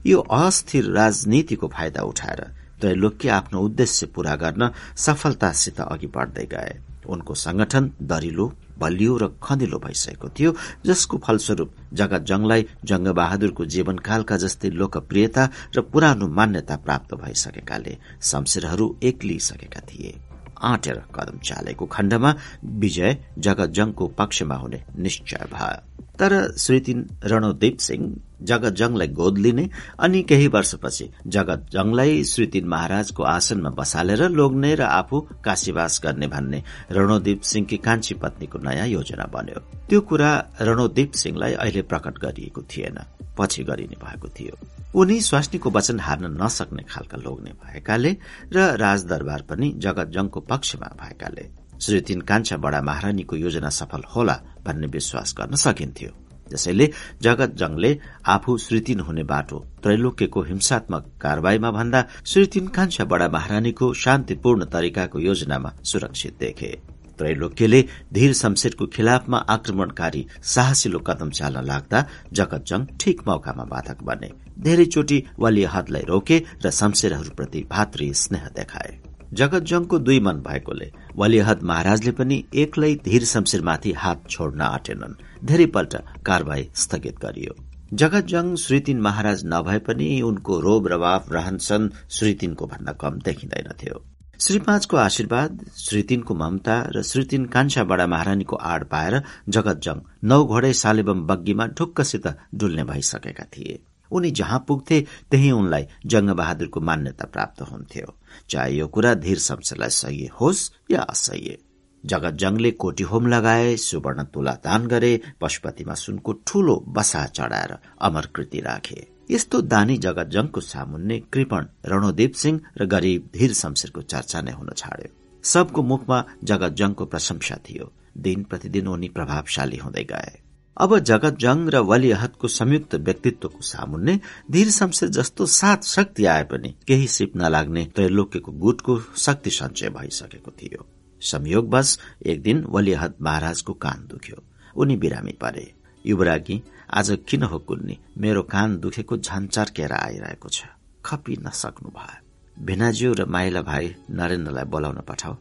यो 0.05 0.19
अस्थिर 0.19 0.91
राजनीतिको 0.91 1.67
फाइदा 1.67 2.01
उठाएर 2.01 2.41
त्रैलोक्य 2.81 3.29
आफ्नो 3.29 3.61
उद्देश्य 3.61 4.05
पूरा 4.05 4.35
गर्न 4.35 4.71
सफलतासित 4.97 5.81
अघि 5.81 6.07
बढ़दै 6.07 6.45
गए। 6.45 6.73
उनको 7.05 7.33
संगठन 7.35 7.91
दरिलो 8.01 8.53
बलियो 8.79 9.17
र 9.17 9.27
खँदिलो 9.43 9.77
भइसकेको 9.79 10.29
थियो 10.29 10.51
जसको 10.85 11.17
फलस्वरूप 11.17 11.69
जगत 11.93 12.21
जङलाई 12.29 12.61
जंगबहादुरको 12.85 13.65
जीवनकालका 13.65 14.37
जस्तै 14.37 14.69
लोकप्रियता 14.69 15.43
र 15.75 15.81
पुरानो 15.91 16.27
मान्यता 16.27 16.75
प्राप्त 16.85 17.13
भइसकेकाले 17.15 17.97
शमशेरहरू 18.21 18.85
एक्लिसकेका 19.03 19.81
थिए। 19.89 20.13
आँटेर 20.61 20.97
कदम 21.15 21.37
चालेको 21.39 21.85
खण्डमा 21.85 22.35
विजय 22.81 23.17
जगत 23.37 23.69
जङको 23.77 24.07
पक्षमा 24.17 24.55
हुने 24.55 24.83
निश्चय 24.97 25.47
भयो। 25.53 26.06
तर 26.19 26.33
श्री 26.57 26.79
तीन 26.79 27.05
रणोदीप 27.23 27.77
सिंह 27.77 28.15
जगत 28.41 28.73
जङलाई 28.73 29.07
गोद 29.07 29.37
लिने 29.37 29.69
अनि 29.99 30.21
केही 30.21 30.47
वर्षपछि 30.47 31.09
जगत 31.27 31.65
जङलाई 31.73 32.23
श्री 32.23 32.45
तीन 32.47 32.67
महाराजको 32.67 33.23
आसनमा 33.23 33.69
बसालेर 33.69 34.29
लोग्ने 34.29 34.73
र 34.75 34.81
आफू 34.81 35.19
काशीवास 35.45 36.01
गर्ने 36.03 36.27
भन्ने 36.27 36.63
रणोदीप 36.91 37.41
सिंहकी 37.41 37.77
कान्छी 37.77 38.13
पत्नीको 38.15 38.57
नयाँ 38.59 38.87
योजना 38.87 39.25
बन्यो। 39.33 39.59
त्यो 39.89 40.01
कुरा 40.01 40.31
रणोदीप 40.61 41.11
सिंहलाई 41.11 41.53
अहिले 41.53 41.81
प्रकट 41.81 42.17
गरिएको 42.17 42.61
थिएन। 42.61 42.97
पछि 43.37 43.63
गरिने 43.63 43.97
भएको 44.01 44.27
थियो। 44.29 44.55
उनी 44.99 45.19
स्वास्नीको 45.21 45.69
वचन 45.69 45.99
हार्न 45.99 46.25
नसक्ने 46.41 46.83
खालका 46.89 47.17
लोग्ने 47.17 47.51
भएकाले 47.61 48.11
र 48.53 48.57
राजदरबार 48.77 49.41
पनि 49.49 49.73
जगत 49.77 50.07
जङको 50.15 50.39
पक्षमा 50.49 50.87
भएकाले। 51.01 51.66
श्री 51.81 51.99
तीन 52.01 52.21
कान्छा 52.21 52.57
बडा 52.57 52.81
महारानीको 52.81 53.35
योजना 53.35 53.69
सफल 53.71 54.01
होला 54.15 54.35
भन्ने 54.65 54.87
विश्वास 54.87 55.35
गर्न 55.37 55.55
सकिन्थ्यो। 55.57 56.11
त्यसैले 56.49 56.89
जगत 57.21 57.55
जङले 57.59 57.91
आफू 58.25 58.57
श्रीतिन 58.57 58.99
हुने 58.99 59.23
बाटो 59.23 59.57
त्रैलोक्यको 59.83 60.41
हिंसात्मक 60.41 61.05
कारवाहीमा 61.21 61.71
भन्दा 61.71 62.03
श्रीतिन 62.25 62.67
कान्छा 62.75 63.05
बडा 63.05 63.27
महारानीको 63.29 63.93
शान्तिपूर्ण 63.93 64.65
तरिकाको 64.65 65.19
योजनामा 65.19 65.73
सुरक्षित 65.83 66.37
देखे। 66.39 66.71
त्रैलोक्यले 67.17 67.81
धीर 68.13 68.33
शमशेरको 68.33 68.85
खिलाफमा 68.87 69.37
आक्रमणकारी 69.49 70.25
साहसिलो 70.43 70.99
कदम 70.99 71.29
चाल्न 71.29 71.65
लाग्दा 71.65 72.05
जगतजङ 72.33 72.85
ठिक 73.01 73.27
मौकामा 73.27 73.63
बाधक 73.65 74.03
बने। 74.03 74.31
धेरैचोटि 74.59 75.23
वलियहदलाई 75.39 76.03
रोके 76.07 76.37
र 76.65 76.71
शमशेरहरूप्रति 76.71 77.65
भातृ 77.71 78.13
स्नेह 78.13 78.47
देखाए। 78.55 78.97
जगतजङको 79.33 79.99
दुई 79.99 80.19
मन 80.19 80.41
भएकोले 80.47 80.91
वलिहद 81.17 81.63
महाराजले 81.63 82.11
पनि 82.11 82.43
एक्लै 82.55 82.93
धीर 83.05 83.25
शमशेरमाथि 83.25 83.91
हात 83.97 84.23
छोड्न 84.29 84.61
आँटेनन्। 84.61 85.15
धेरैपल्ट 85.45 85.95
कारवाही 86.25 86.69
स्थगित 86.75 87.19
गरियो। 87.19 87.55
जगतजङ 87.93 88.55
श्रीतिन 88.55 89.01
महाराज 89.01 89.45
नभए 89.45 89.79
पनि 89.79 90.09
उनको 90.21 90.59
रोब 90.59 90.87
रवाफ 90.87 91.31
रहनसन 91.31 91.89
श्रीतिनको 92.09 92.67
भन्दा 92.67 92.93
कम 93.01 93.19
देखिँदैनथ्यो 93.25 94.03
श्री 94.39 94.59
पाँचको 94.59 94.97
आशीर्वाद 94.97 95.65
श्रीतिनको 95.77 96.35
ममता 96.35 96.75
र 96.95 97.01
श्रीतिन 97.01 97.45
कान्छा 97.45 97.83
बडा 97.83 98.07
महारानीको 98.07 98.55
आड़ 98.55 98.83
पाएर 98.83 99.21
जगतजङ 99.49 100.01
नौ 100.23 100.43
घोडे 100.45 100.73
सालेबम 100.73 101.25
बग्गीमा 101.27 101.65
ढुक्कसित 101.77 102.27
डुल्ने 102.55 102.83
भइसकेका 102.83 103.45
थिए। 103.57 103.79
उनी 104.11 104.31
जहाँ 104.31 104.63
पुग्थे 104.67 104.99
त्यही 105.31 105.51
उनलाई 105.51 105.85
जंगबहादुरको 106.05 106.81
मान्यता 106.81 107.25
प्राप्त 107.25 107.61
हुन्थ्यो। 107.61 108.13
चाहे 108.49 108.75
यो 108.75 108.87
कुरा 108.87 109.13
धीर 109.13 109.39
शमशेरलाई 109.39 109.89
सही 109.89 110.25
होस् 110.41 110.69
या 110.91 111.01
असह्य। 111.01 111.57
जगत 112.03 112.33
जंगले 112.33 112.71
कोटी 112.71 113.03
होम 113.03 113.27
लगाए 113.27 113.75
सुवर्ण 113.77 114.23
तुला 114.23 114.51
दान 114.63 114.87
गरे 114.87 115.19
पशुपतिमा 115.41 115.93
सुनको 115.93 116.33
ठूलो 116.47 116.75
बसा 116.87 117.25
चढाएर 117.25 117.77
अमरकृति 118.01 118.59
राखे। 118.59 119.07
यस्तो 119.31 119.61
दानी 119.61 119.97
जगत 119.97 120.27
जंगको 120.27 120.61
सामुन्ने 120.61 121.19
कृपण 121.33 121.65
रणोदीप 121.85 122.33
सिंह 122.33 122.61
र 122.77 122.85
गरीब 122.85 123.29
धीर 123.33 123.53
शमशेरको 123.53 124.01
चर्चा 124.01 124.41
नै 124.41 124.51
हुन 124.51 124.69
छाड्यो। 124.77 125.13
सबको 125.43 125.83
मुखमा 125.83 126.23
जगत 126.43 126.73
जंगको 126.73 127.05
प्रशंसा 127.05 127.55
थियो। 127.69 127.91
दिन 128.17 128.43
प्रतिदिन 128.43 128.87
उनी 128.87 129.09
प्रभावशाली 129.09 129.77
हुँदै 129.77 130.03
गए। 130.03 130.46
अब 130.77 130.97
जगत 130.99 131.37
जङ 131.41 131.69
र 131.69 131.77
वलिहतको 131.81 132.47
संयुक्त 132.47 132.95
व्यक्तित्वको 132.95 133.61
सामुन्ने 133.61 134.13
धीर 134.51 134.69
शमशेर 134.71 135.09
जस्तो 135.09 135.45
सात 135.45 135.83
शक्ति 135.83 136.25
आए 136.25 136.43
पनि 136.43 136.69
केही 136.87 137.07
सिप 137.07 137.31
नलाग्ने 137.35 137.85
त्रैलोक्यको 137.95 138.51
गुटको 138.63 138.99
शक्ति 139.17 139.49
सञ्चय 139.49 139.89
भइसकेको 139.89 140.51
थियो। 140.51 140.85
संयोगवश 141.21 141.97
एक 142.25 142.41
दिन 142.41 142.63
वलिहत 142.69 143.15
महाराजको 143.21 143.73
कान 143.73 144.05
दुख्यो। 144.07 144.43
उनी 144.75 144.95
बिरामी 144.95 145.31
परे। 145.41 145.65
युवरागी 146.05 146.61
आज 146.93 147.17
किन 147.29 147.43
हो 147.43 147.59
कुन्नी? 147.59 147.97
मेरो 148.17 148.41
कान 148.43 148.77
दुखेको 148.77 149.17
झन्चार 149.17 149.71
केरा 149.75 149.97
आइरहेको 149.97 150.49
छ। 150.49 150.63
खपी 151.05 151.37
नसक्नु 151.41 151.89
भयो 151.89 152.65
भिनाज्यू 152.65 153.13
र 153.13 153.25
माइला 153.25 153.61
भाइ 153.61 153.93
नरेन्द्रलाई 154.11 154.65
बोलाउन 154.65 155.01
पठाऊ। 155.09 155.33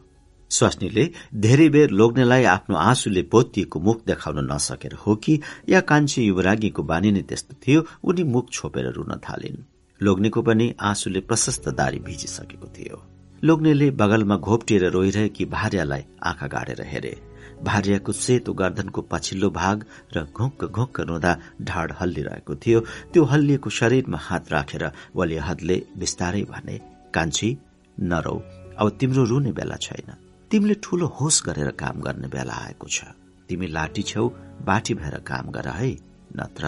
स्वास्नीले 0.49 1.03
धेरै 1.35 1.67
बेर 1.69 1.89
लोग्नेलाई 1.91 2.43
आफ्नो 2.47 2.75
आँसुले 2.77 3.21
पोतिएको 3.31 3.79
मुख 3.79 3.97
देखाउन 4.07 4.39
नसकेर 4.51 4.93
हो 5.03 5.15
कि 5.15 5.39
या 5.69 5.79
कान्छी 5.83 6.21
युवरागीको 6.23 6.83
बानी 6.83 7.11
नै 7.11 7.21
त्यस्तो 7.29 7.55
थियो 7.63 7.79
उनी 8.03 8.23
मुख 8.33 8.49
छोपेर 8.51 8.87
रुन 8.95 9.11
थालिन्। 9.25 9.57
लोग्नेको 10.01 10.41
पनि 10.41 10.65
आँसुले 10.81 11.19
प्रशस्त 11.29 11.69
दारी 11.69 11.99
भिजिसकेको 11.99 12.67
थियो। 12.75 12.97
लोग्नेले 13.43 13.89
बगलमा 13.91 14.35
घोप्टिएर 14.37 14.83
रोइरहेकी 14.91 15.45
भार्यालाई 15.45 16.03
आँखा 16.23 16.47
गाडेर 16.47 16.81
हेरे। 16.87 17.15
भार्याको 17.63 18.11
सेतो 18.13 18.53
गर्दनको 18.53 19.01
पछिल्लो 19.11 19.49
भाग 19.51 19.85
र 20.15 20.23
घुक्क 20.31 20.65
घुक्क 20.65 20.99
रुँदा 21.01 21.31
ढाड 21.61 21.93
हल्लिरहेको 21.99 22.55
थियो। 22.55 22.79
त्यो 23.13 23.23
हल्लिएको 23.23 23.69
शरीरमा 23.69 24.17
हात 24.21 24.51
राखेर 24.51 24.83
वलिहदले 25.15 25.77
बिस्तारै 25.97 26.43
भने 26.51 26.77
कान्छी 27.13 27.49
नरौ 27.97 28.37
अब 28.79 28.97
तिम्रो 28.99 29.23
रुने 29.25 29.51
बेला 29.51 29.75
छैन। 29.81 30.09
तिमीले 30.51 30.75
ठूलो 30.83 31.05
होस 31.11 31.41
गरेर 31.45 31.69
काम 31.75 31.99
गर्ने 32.01 32.27
बेला 32.27 32.53
आएको 32.65 32.87
छ। 32.87 33.03
तिमी 33.49 33.67
लाठी 33.67 34.01
छेउ 34.01 34.27
बाटी 34.63 34.93
भएर 34.93 35.15
काम 35.27 35.51
गर 35.51 35.67
है 35.69 35.91
नत्र। 36.39 36.65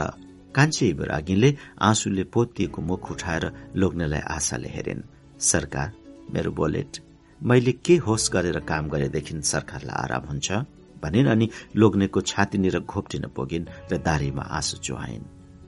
कान्छे 0.55 0.91
बिरागिनले 0.99 1.49
आँसुले 1.79 2.23
पोतिएको 2.33 2.81
मुख 2.81 3.11
उठाएर 3.11 3.45
लोग्नेलाई 3.75 4.19
आशाले 4.35 4.69
हेरिन्। 4.69 5.07
सरकार 5.39 5.91
मेरो 6.33 6.51
बोलेट 6.51 6.99
मैले 7.41 7.71
के 7.71 7.95
होस 7.97 8.29
गरेर 8.33 8.59
काम 8.67 8.89
गरेदेखि 8.89 9.41
सरकारलाई 9.41 9.95
आराम 10.03 10.27
हुन्छ? 10.27 10.51
भनिन् 11.03 11.27
अनि 11.27 11.49
लोग्नेको 11.75 12.21
छातीनिर 12.21 12.79
घोप्टिन 12.79 13.27
पुगिन् 13.31 13.71
र 13.91 13.97
दारीमा 13.97 14.43
आँसु 14.43 14.77
चुहाइन्। 14.77 15.23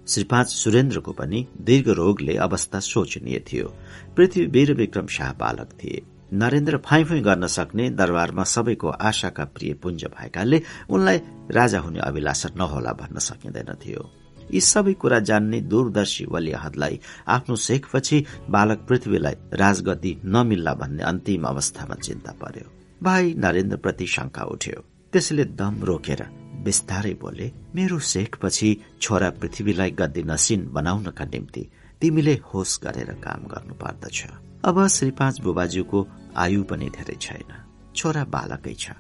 श्री 0.08 0.24
पाँच 0.24 0.48
सुरेन्द्रको 0.52 1.12
पनि 1.14 1.48
दीर्घ 1.62 1.88
रोगले 1.90 2.36
अवस्था 2.36 2.80
शोचनीय 2.84 3.40
थियो। 3.48 3.68
पृथ्वी 4.16 4.46
वीर 4.46 4.74
विक्रम 4.74 5.08
शाह 5.08 5.32
बालक 5.34 5.70
थिए। 5.74 6.02
नरेन्द्र 6.34 6.78
फाइफुई 6.86 7.20
गर्न 7.22 7.48
सक्ने 7.48 7.90
दरबारमा 7.92 8.44
सबैको 8.44 8.90
आशाका 9.08 9.46
प्रिय 9.56 9.74
पुञ्ज 9.84 10.04
भएकाले 10.14 10.62
उनलाई 10.90 11.18
राजा 11.52 11.80
हुने 11.80 12.00
अभिलाषा 12.00 12.50
नहोला 12.58 12.92
भन्न 13.02 13.20
सकिँदैनथ्यो 13.20 14.10
यी 14.54 14.62
सबै 14.62 14.94
कुरा 15.02 15.20
जान्ने 15.30 15.60
दूरदर्शी 15.72 16.26
वली 16.26 16.52
अहदलाई 16.52 17.00
आफ्नो 17.36 17.56
शेखपछि 17.66 18.24
बालक 18.50 18.86
पृथ्वीलाई 18.90 19.36
राजगति 19.54 20.12
नमिल्ला 20.26 20.74
भन्ने 20.74 21.04
अन्तिम 21.04 21.44
अवस्थामा 21.48 21.96
चिन्ता 21.96 22.32
पर्यो। 22.42 22.72
भाइ 23.04 23.34
नरेन्द्र 23.38 23.78
प्रति 23.78 24.08
शंका 24.08 24.44
उठ्यो। 24.54 24.84
त्यसले 25.14 25.46
दम 25.60 25.84
रोकेर 25.84 26.24
बिस्तारै 26.64 27.14
बोले 27.22 27.52
मेरो 27.76 28.00
शेखपछि 28.12 28.70
छोरा 29.02 29.30
पृथ्वीलाई 29.40 29.92
गद्दी 30.00 30.24
नसिन 30.24 30.68
बनाउनका 30.74 31.26
निम्ति 31.26 31.68
तिमीले 32.02 32.40
होस 32.54 32.80
गरेर 32.84 33.12
काम 33.24 33.48
गर्नु 33.54 33.74
पर्दछ। 33.84 34.26
अब 34.66 34.88
श्री 34.88 35.12
पाँच 35.12 35.40
बुबाज्यूको 35.42 36.08
आयु 36.36 36.64
पनि 36.64 36.90
धेरै 36.90 37.16
छैन। 37.16 37.52
छोरा 37.96 38.24
बालकै 38.26 38.74
छ। 38.74 38.92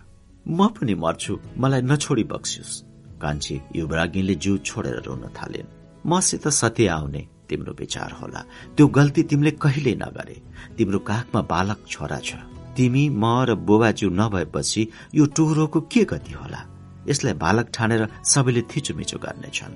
म 0.47 0.67
पनि 0.67 0.93
मर्छु। 0.93 1.39
मलाई 1.57 1.81
नछोडी 1.81 2.23
बक्सियोस्। 2.23 2.83
कान्छी 3.21 3.61
युवराज्ञीले 3.75 4.35
जिउ 4.35 4.57
छोडेर 4.57 5.03
रोन 5.05 5.23
थालिन्। 5.37 5.67
मसित 6.07 6.47
सत्य 6.47 6.87
आउने 6.87 7.27
तिम्रो 7.49 7.73
विचार 7.73 8.11
होला। 8.11 8.41
त्यो 8.77 8.87
गल्ती 8.87 9.23
तिमीले 9.23 9.51
कहिल्यै 9.51 9.95
नगरे। 9.95 10.41
तिम्रो 10.77 10.99
काखमा 10.99 11.41
बालक 11.41 11.79
छोरा 11.87 12.19
छ। 12.19 12.35
तिमी 12.75 13.09
म 13.09 13.23
र 13.45 13.55
बुबाज्यू 13.55 14.09
नभएपछि 14.09 14.87
यो 15.15 15.25
टुहुरोको 15.25 15.81
के 15.81 16.03
गति 16.03 16.33
होला? 16.33 16.61
यसलाई 17.07 17.33
बालक 17.33 17.67
ठानेर 17.73 18.07
सबैले 18.23 18.61
थिचोमिचो 18.61 19.17
गर्नेछन्। 19.17 19.73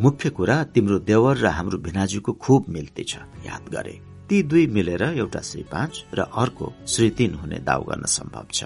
मुख्य 0.00 0.30
कुरा 0.30 0.64
तिम्रो 0.64 0.98
देवर 0.98 1.36
र 1.36 1.46
हाम्रो 1.46 1.78
भिनाजुको 1.78 2.32
खुब 2.32 2.64
मिल्ती 2.68 3.04
छ। 3.04 3.16
याद 3.46 3.68
गरे। 3.72 4.13
ती 4.28 4.42
दुई 4.42 4.66
मिलेर 4.66 5.02
एउटा 5.02 5.40
श्री 5.40 5.62
पाँच 5.62 6.04
र 6.14 6.20
अर्को 6.20 6.72
श्री 6.88 7.10
तीन 7.10 7.34
हुने 7.34 7.58
दाउ 7.58 7.82
गर्न 7.84 8.04
सम्भव 8.04 8.46
छ। 8.52 8.64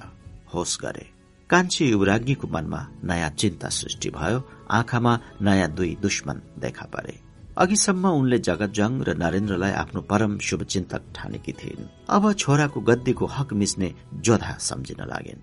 होस 0.55 0.79
गरे। 0.83 1.07
कान्छी 1.51 1.91
युवराज्ञीको 1.91 2.49
मनमा 2.49 2.81
नयाँ 3.05 3.31
चिन्ता 3.31 3.69
सृष्टि 3.69 4.11
भयो। 4.11 4.43
आँखामा 4.71 5.21
नयाँ 5.43 5.71
दुई 5.71 5.97
दुश्मन 6.03 6.43
देखा 6.59 6.87
परे। 6.87 7.19
अघिसम्म 7.59 8.09
उनले 8.09 8.39
जगतजङ 8.39 9.03
र 9.03 9.17
नरेन्द्रलाई 9.19 9.73
आफ्नो 9.73 10.01
परम 10.01 10.39
शुभचिन्तक 10.39 11.03
ठानेकी 11.15 11.53
थिइन्। 11.53 11.89
अब 12.09 12.33
छोराको 12.33 12.81
गद्दीको 12.81 13.27
हक 13.27 13.53
मिच्ने 13.53 13.95
जोधा 14.15 14.53
सम्झिन 14.61 15.01
लागेन्। 15.03 15.43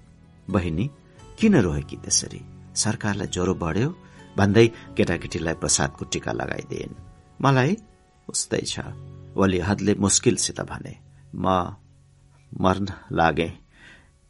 बहिनी 0.52 0.90
किन 1.40 1.56
रोएकी 1.56 1.98
त्यसरी? 1.98 2.42
सरकारलाई 2.76 3.28
ज्वरो 3.28 3.54
बढ्यो? 3.54 3.90
भन्दै 4.38 4.68
केटाकेटीलाई 4.68 5.54
प्रसादको 5.54 6.06
टीका 6.06 6.32
लगाइदिइन्। 6.32 6.96
मलाई 7.42 7.78
उस्तै 8.30 8.62
छ। 8.62 8.80
वलिहदले 9.36 9.94
मुस्किलसित 10.00 10.62
भने 10.62 10.94
म 11.36 11.46
मर्न 12.62 12.88
लागे 13.12 13.50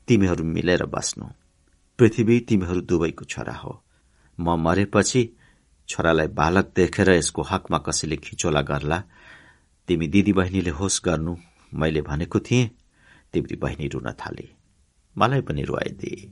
तिमीहरू 0.07 0.43
मिलेर 0.43 0.85
बस्नु। 0.85 1.25
पृथ्वी 1.99 2.39
तिमीहरू 2.39 2.81
दुवैको 2.81 3.25
छोरा 3.25 3.53
हो। 3.53 3.83
म 4.39 4.55
मरेपछि 4.59 5.21
छोरालाई 5.89 6.27
बालक 6.27 6.71
देखेर 6.75 7.09
यसको 7.09 7.41
हकमा 7.41 7.77
कसैले 7.77 8.17
खिचोला 8.17 8.61
गर्ला। 8.61 9.03
तिमी 9.87 10.07
दिदी 10.07 10.33
बहिनीले 10.33 10.69
होस 10.69 11.01
गर्नु। 11.05 11.35
मैले 11.73 12.01
भनेको 12.01 12.39
थिएँ 12.39 12.69
तिम्री 13.33 13.55
बहिनी 13.55 13.87
रुन 13.87 14.11
थाले। 14.11 14.49
मलाई 15.17 15.41
पनि 15.41 15.63
रुवाइदिए 15.63 16.29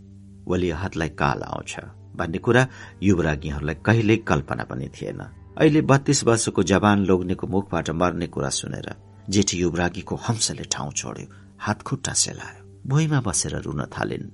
वली 0.48 0.70
हातलाई 0.70 1.10
काल 1.10 1.42
आउँछ। 1.44 1.74
भन्ने 2.16 2.38
कुरा 2.38 2.68
युवराज्ञीहरूलाई 3.04 3.76
कहिल्यै 3.86 4.18
कल्पना 4.18 4.64
पनि 4.64 4.90
थिएन। 4.90 5.43
अहिले 5.54 5.82
बत्तीस 5.82 6.24
वर्षको 6.24 6.64
जवान 6.64 7.06
लोग्नेको 7.06 7.48
मुखबाट 7.48 7.90
मर्ने 7.94 8.28
कुरा 8.28 8.50
सुनेर 8.50 8.88
जेठी 9.30 9.58
युवरागीको 9.58 10.16
हंसले 10.26 10.64
ठाउँ 10.74 10.92
छोड्यो 10.92 11.28
हातखुट्टा 11.62 12.14
सेलायो 12.22 12.62
भुइँमा 12.90 13.20
बसेर 13.22 13.56
रुन 13.62 13.82
थालिन्। 13.94 14.26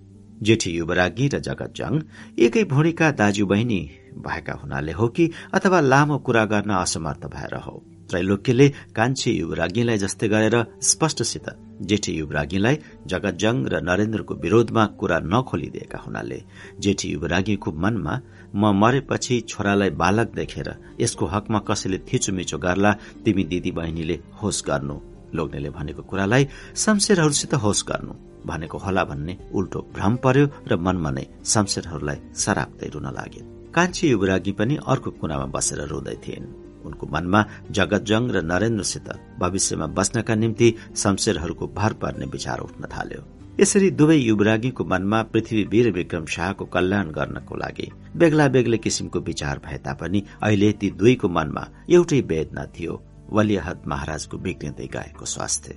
जेठी 0.41 0.71
युवरागी 0.71 1.27
र 1.27 1.39
जगतजङ 1.43 1.93
एकै 2.39 2.63
भुँडीका 2.71 3.11
दाजु 3.19 3.45
बहिनी 3.51 3.79
भएका 4.25 4.53
हुनाले 4.63 4.91
हो 4.91 5.07
कि 5.11 5.29
अथवा 5.53 5.79
लामो 5.91 6.17
कुरा 6.23 6.45
गर्न 6.51 6.71
असमर्थ 6.79 7.25
भएर 7.35 7.55
हो। 7.65 7.75
त्रैलोक्यले 8.09 8.67
कान्छी 8.95 9.31
युवराज्ञीलाई 9.31 9.97
जस्तै 9.97 10.27
गरेर 10.27 10.55
स्पष्टसित 10.81 11.47
जेठी 11.89 12.11
युवराज्ञीलाई 12.13 12.75
जगतजङ 13.11 13.55
र 13.71 13.81
नरेन्द्रको 13.89 14.33
विरोधमा 14.43 14.85
कुरा 14.99 15.19
नखोलिदिएका 15.33 15.99
हुनाले 16.05 16.39
जेठी 16.79 17.11
युवराज्ञीको 17.11 17.71
मनमा 17.83 18.13
म 18.55 18.71
मरेपछि 18.75 19.39
छोरालाई 19.49 19.89
बालक 20.01 20.33
देखेर 20.35 20.69
यसको 20.99 21.25
हकमा 21.25 21.59
कसैले 21.67 21.97
थिचुमिचो 22.07 22.57
गर्ला 22.57 22.91
तिमी 23.25 23.43
दिदी 23.51 23.71
बहिनीले 23.71 24.19
होस 24.41 24.63
गर्नु। 24.67 24.95
लोग्नेले 25.35 25.69
भनेको 25.69 26.03
कुरालाई 26.09 26.47
शमशेरहरूसित 26.75 27.53
होस 27.63 27.85
गर्नु 27.89 28.13
भनेको 28.45 28.77
होला 28.77 29.03
भन्ने 29.03 29.37
उल्टो 29.53 29.79
भ्रम 29.95 30.15
पर्यो 30.23 30.45
र 30.67 30.75
मनमा 30.77 31.11
नै 31.11 31.25
शमशेरहरूलाई 31.45 32.17
सराप्दै 32.35 32.89
रुन 32.93 33.07
लागे 33.13 33.41
कान्छी 33.75 34.09
युवरागी 34.09 34.51
पनि 34.59 34.75
अर्को 34.87 35.09
कुनामा 35.21 35.45
बसेर 35.55 35.81
रुँदै 35.85 36.15
थिइन्। 36.25 36.47
उनको 36.87 37.05
मनमा 37.13 37.39
जगतजङ 37.77 38.23
र 38.35 38.41
नरेन्द्रसित 38.41 39.07
भविष्यमा 39.39 39.87
बस्नका 39.97 40.35
निम्ति 40.35 40.67
शमशेरहरूको 40.97 41.65
भर 41.77 41.93
पर्ने 42.01 42.25
विचार 42.25 42.59
उठ्न 42.59 42.87
थाल्यो। 42.95 43.21
यसरी 43.59 43.89
दुवै 43.91 44.15
युवरागीको 44.15 44.83
मनमा 44.85 45.19
पृथ्वी 45.31 45.63
वीर 45.71 45.87
विक्रम 45.91 46.25
शाहको 46.25 46.65
कल्याण 46.75 47.07
गर्नको 47.11 47.55
लागि 47.55 47.87
बेग्ला 48.15 48.47
बेग्लै 48.55 48.77
किसिमको 48.77 49.19
विचार 49.19 49.59
भए 49.65 49.77
तापनि 49.85 50.19
अहिले 50.43 50.71
ती 50.79 50.89
दुईको 50.99 51.27
मनमा 51.37 51.63
एउटै 51.89 52.19
वेदना 52.31 52.65
थियो। 52.75 52.93
वलियाहत 53.31 53.81
महाराजको 53.87 54.37
बिग्रिँदै 54.37 54.87
गएको 54.95 55.25
स्वास्थ्य। 55.25 55.75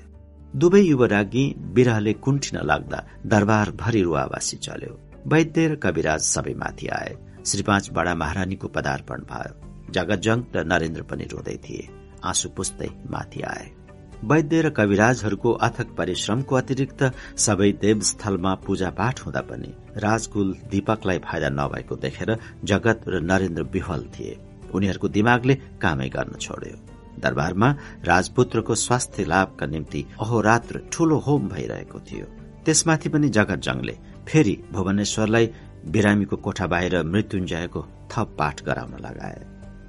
दुवै 0.54 0.82
युवरागी 0.82 1.44
विरहले 1.74 2.12
कुण्ठिन 2.24 2.60
लाग्दा 2.70 3.02
दरबार 3.26 3.70
भरि 3.82 4.02
रुवावासी 4.02 4.56
चल्यो। 4.56 4.94
वैद्य 5.26 5.66
र 5.68 5.74
कविराज 5.82 6.20
सबै 6.30 6.54
माथि 6.54 6.86
आए। 7.00 7.12
श्री 7.46 7.62
पाँच 7.62 7.90
बडा 7.90 8.14
महारानीको 8.14 8.68
पदार्पण 8.68 9.28
भयो। 9.30 9.54
जगतजङ 9.90 10.38
र 10.54 10.64
नरेन्द्र 10.72 11.02
पनि 11.02 11.24
रोँदै 11.24 11.56
थिए। 11.66 11.88
आँसु 12.24 12.48
पुस्दै 12.56 12.90
माथि 13.10 13.40
आए। 13.52 13.81
वैद्य 14.24 14.60
र 14.62 14.70
कविराजहरूको 14.70 15.50
अथक 15.66 15.88
परिश्रमको 15.98 16.54
अतिरिक्त 16.56 17.02
सबै 17.36 17.70
देवस्थलमा 17.82 18.54
पूजा 18.64 18.90
पाठ 18.90 19.20
हुँदा 19.20 19.40
पनि 19.40 19.70
राजकुल 19.98 20.52
दीपकलाई 20.70 21.18
फाइदा 21.18 21.48
नभएको 21.50 21.96
देखेर 21.96 22.30
जगत 22.64 23.00
र 23.08 23.20
नरेन्द्र 23.20 23.62
विफल 23.74 24.02
थिए। 24.14 24.38
उनीहरूको 24.74 25.08
दिमागले 25.08 25.54
कामै 25.82 26.08
गर्न 26.08 26.38
छोड्यो। 26.38 26.76
दरबारमा 27.18 27.70
राजपुत्रको 28.06 28.74
स्वास्थ्य 28.74 29.24
लाभका 29.24 29.66
निम्ति 29.66 30.04
अहोरात्र 30.20 30.80
ठूलो 30.92 31.18
होम 31.18 31.48
भइरहेको 31.48 31.98
थियो। 32.00 32.26
त्यसमाथि 32.64 33.08
पनि 33.08 33.28
जगत 33.28 33.58
जङले 33.58 33.96
फेरि 34.28 34.54
भुवनेश्वरलाई 34.72 35.46
बिरामीको 35.86 36.36
कोठा 36.36 36.66
बाहिर 36.66 37.02
मृत्युञ्जयको 37.04 37.82
थप 38.12 38.36
पाठ 38.38 38.62
गराउन 38.62 38.94
लगाए। 39.02 39.38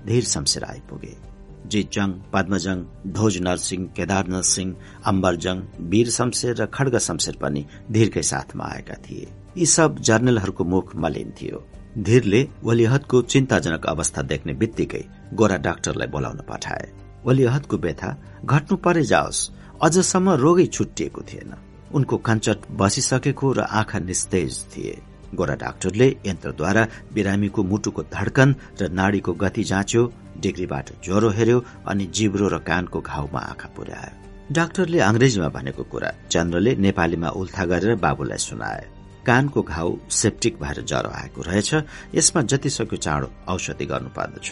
धीर 0.06 0.24
शमशेर 0.24 0.64
आइपुगे। 0.64 1.33
जितजङ 1.72 2.10
पद्मजङ 2.34 2.78
ढोज 3.16 3.38
नरसिंह 3.42 3.84
केदारनाथ 3.98 4.46
सिंह 4.56 4.76
अम्बरजङ 5.12 5.58
वीर 5.92 6.10
शमशेर 6.10 6.56
र 6.62 6.66
खड्ग 6.76 6.98
शमशेर 6.98 7.36
पनि 7.42 7.66
धीरकै 7.92 8.24
साथमा 8.32 8.66
आएका 8.66 8.96
थिए। 9.06 9.28
यी 9.58 9.66
सब 9.66 10.00
जर्नलहरूको 10.00 10.64
मुख 10.64 10.96
मलिन 10.96 11.30
थियो। 11.42 11.58
धीरले 11.98 12.42
वलिहदको 12.64 13.22
चिन्ताजनक 13.22 13.86
अवस्था 13.86 14.22
देख्ने 14.32 14.54
बित्तिकै 14.54 15.04
गोरा 15.34 15.58
डाक्टरलाई 15.58 16.08
बोलाउन 16.08 16.40
पठाए। 16.50 16.86
वलिहदको 17.26 17.78
व्यथा 17.78 18.10
घट्नु 18.46 18.78
परे 18.78 19.04
जाओस्। 19.04 19.50
अझसम्म 19.82 20.30
रोगै 20.44 20.66
छुट्टिएको 20.66 21.22
थिएन। 21.22 21.52
उनको 21.94 22.18
कञ्चट 22.18 22.60
बसिसकेको 22.80 23.52
र 23.54 23.60
आँखा 23.80 24.00
निस्तेज 24.00 24.54
थिए। 24.72 24.94
गोरा 25.36 25.56
डाक्टरले 25.56 26.08
यन्त्रद्वारा 26.26 26.84
बिरामीको 27.14 27.64
मुटुको 27.64 28.02
धड्कन 28.16 28.50
र 28.82 28.90
नाडीको 28.90 29.34
गति 29.34 29.64
जाँच्यो 29.64 30.02
डिग्रीबाट 30.40 30.90
ज्वरो 31.06 31.30
हेर्यो 31.30 31.64
अनि 31.88 32.06
जिब्रो 32.06 32.48
र 32.48 32.58
कानको 32.58 33.02
घाउमा 33.02 33.40
आँखा 33.40 33.70
पुर्यायो 33.76 34.24
डाक्टरले 34.52 35.00
अंग्रेजीमा 35.00 35.50
भनेको 35.50 35.84
कुरा 35.84 36.12
चन्द्रले 36.30 36.76
नेपालीमा 36.76 37.30
उल्था 37.30 37.66
गरेर 37.66 37.96
बाबुलाई 37.96 38.38
सुनाए 38.38 38.88
कानको 39.26 39.62
घाउ 39.62 39.96
सेप्टिक 40.12 40.58
भएर 40.62 40.82
ज्वरो 40.82 41.10
आएको 41.10 41.42
रहेछ 41.42 41.74
यसमा 42.16 42.42
जति 42.42 42.70
सक्यो 42.70 42.98
चाँडो 42.98 43.32
औषधि 43.48 43.86
गर्नु 43.86 44.10
पर्दछ 44.10 44.52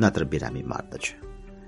नत्र 0.00 0.24
बिरामी 0.24 0.62
मर्दछ। 0.62 1.14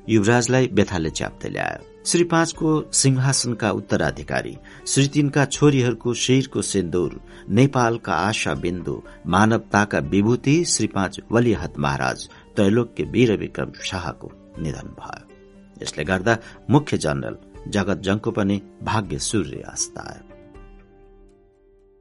युवराजलाई 0.08 0.70
व्यथाले 0.72 1.10
च्याप्दै 1.10 1.48
ल्यायो 1.48 2.02
श्री 2.06 2.24
पाँचको 2.24 2.90
सिंहासनका 2.92 3.70
उत्तराधिकारी 3.70 4.56
श्री 4.86 5.06
तीनका 5.08 5.44
छोरीहरूको 5.44 6.14
शिरको 6.14 6.62
सिन्दूर 6.62 7.20
नेपालका 7.50 8.14
आशा 8.14 8.54
बिन्दु 8.54 9.02
मानवताका 9.26 9.98
विभूति 9.98 10.64
श्री 10.64 10.86
पाँच 10.86 11.20
वलिहत 11.32 11.78
महाराज 11.78 12.28
त्रैलोक्य 12.56 13.04
वीर 13.04 13.30
विक्रम 13.36 13.72
शाहको 13.84 14.30
निधन 14.62 14.88
भयो। 15.00 15.82
यसले 15.82 16.04
गर्दा 16.04 16.34
मुख्य 16.70 16.96
जनरल 16.98 17.36
जगत 17.70 17.98
जङको 18.06 18.30
पनि 18.30 18.56
भाग्य 18.82 19.18
सूर्य 19.20 19.60
अस्तायो 19.68 20.22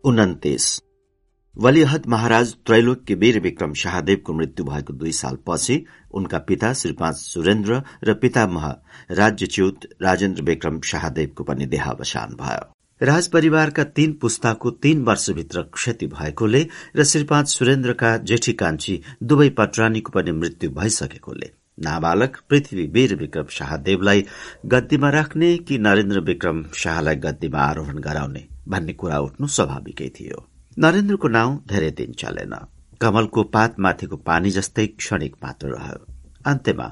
उन्तिस। 0.03 0.65
वलिहद 1.55 2.03
महाराज 2.07 2.53
त्रैलोक्य 2.65 3.15
वीर 3.15 3.39
विक्रम 3.39 3.73
शाहदेवको 3.73 4.33
मृत्यु 4.33 4.65
भएको 4.65 4.93
दुई 4.93 5.11
सालपछि 5.13 5.75
उनका 6.13 6.39
पिता 6.47 6.73
श्री 6.73 6.93
पाँच 6.93 7.15
सुरेन्द्र 7.15 7.81
र 8.03 8.13
पितामह 8.13 8.65
राज्यच्युत 9.11 9.87
राजेन्द्र 10.01 10.41
विक्रम 10.43 10.79
शाहदेवको 10.81 11.43
पनि 11.43 11.65
देहावसान 11.65 12.29
भयो। 12.35 12.65
राज 13.01 13.27
परिवारका 13.27 13.83
तीन 13.83 14.11
पुस्ताको 14.13 14.71
तीन 14.71 15.03
वर्षभित्र 15.03 15.61
क्षति 15.73 16.07
भएकोले 16.07 16.61
र 16.95 17.03
श्री 17.03 17.23
पाँच 17.23 17.47
सुरेन्द्रका 17.49 18.15
जेठी 18.17 18.53
कान्छी 18.53 18.99
दुवै 19.23 19.49
पटरानीको 19.49 20.11
पनि 20.11 20.31
मृत्यु 20.31 20.69
भइसकेकोले। 20.69 21.49
नाबालक 21.79 22.37
पृथ्वी 22.49 22.85
वीर 22.87 23.15
विक्रम 23.15 23.47
शाहदेवलाई 23.49 24.25
गद्दीमा 24.65 25.09
राख्ने 25.09 25.57
कि 25.57 25.77
नरेन्द्र 25.77 26.19
विक्रम 26.19 26.63
शाहलाई 26.73 27.15
गद्दीमा 27.15 27.59
आरोहण 27.59 27.99
गराउने 27.99 28.45
भन्ने 28.67 28.93
कुरा 28.93 29.19
उठ्नु 29.19 29.47
स्वाभाविकै 29.47 30.09
थियो। 30.09 30.45
नरेन्द्रको 30.77 31.27
नाउँ 31.27 31.59
धेरै 31.67 31.91
दिन 31.91 32.13
चलेन। 32.13 32.55
कमलको 33.01 33.43
पातमाथिको 33.43 34.17
पानी 34.17 34.51
जस्तै 34.51 34.87
क्षणिक 34.87 35.35
मात्र 35.43 35.67
रह्यो। 35.67 36.05
अन्त्यमा 36.45 36.87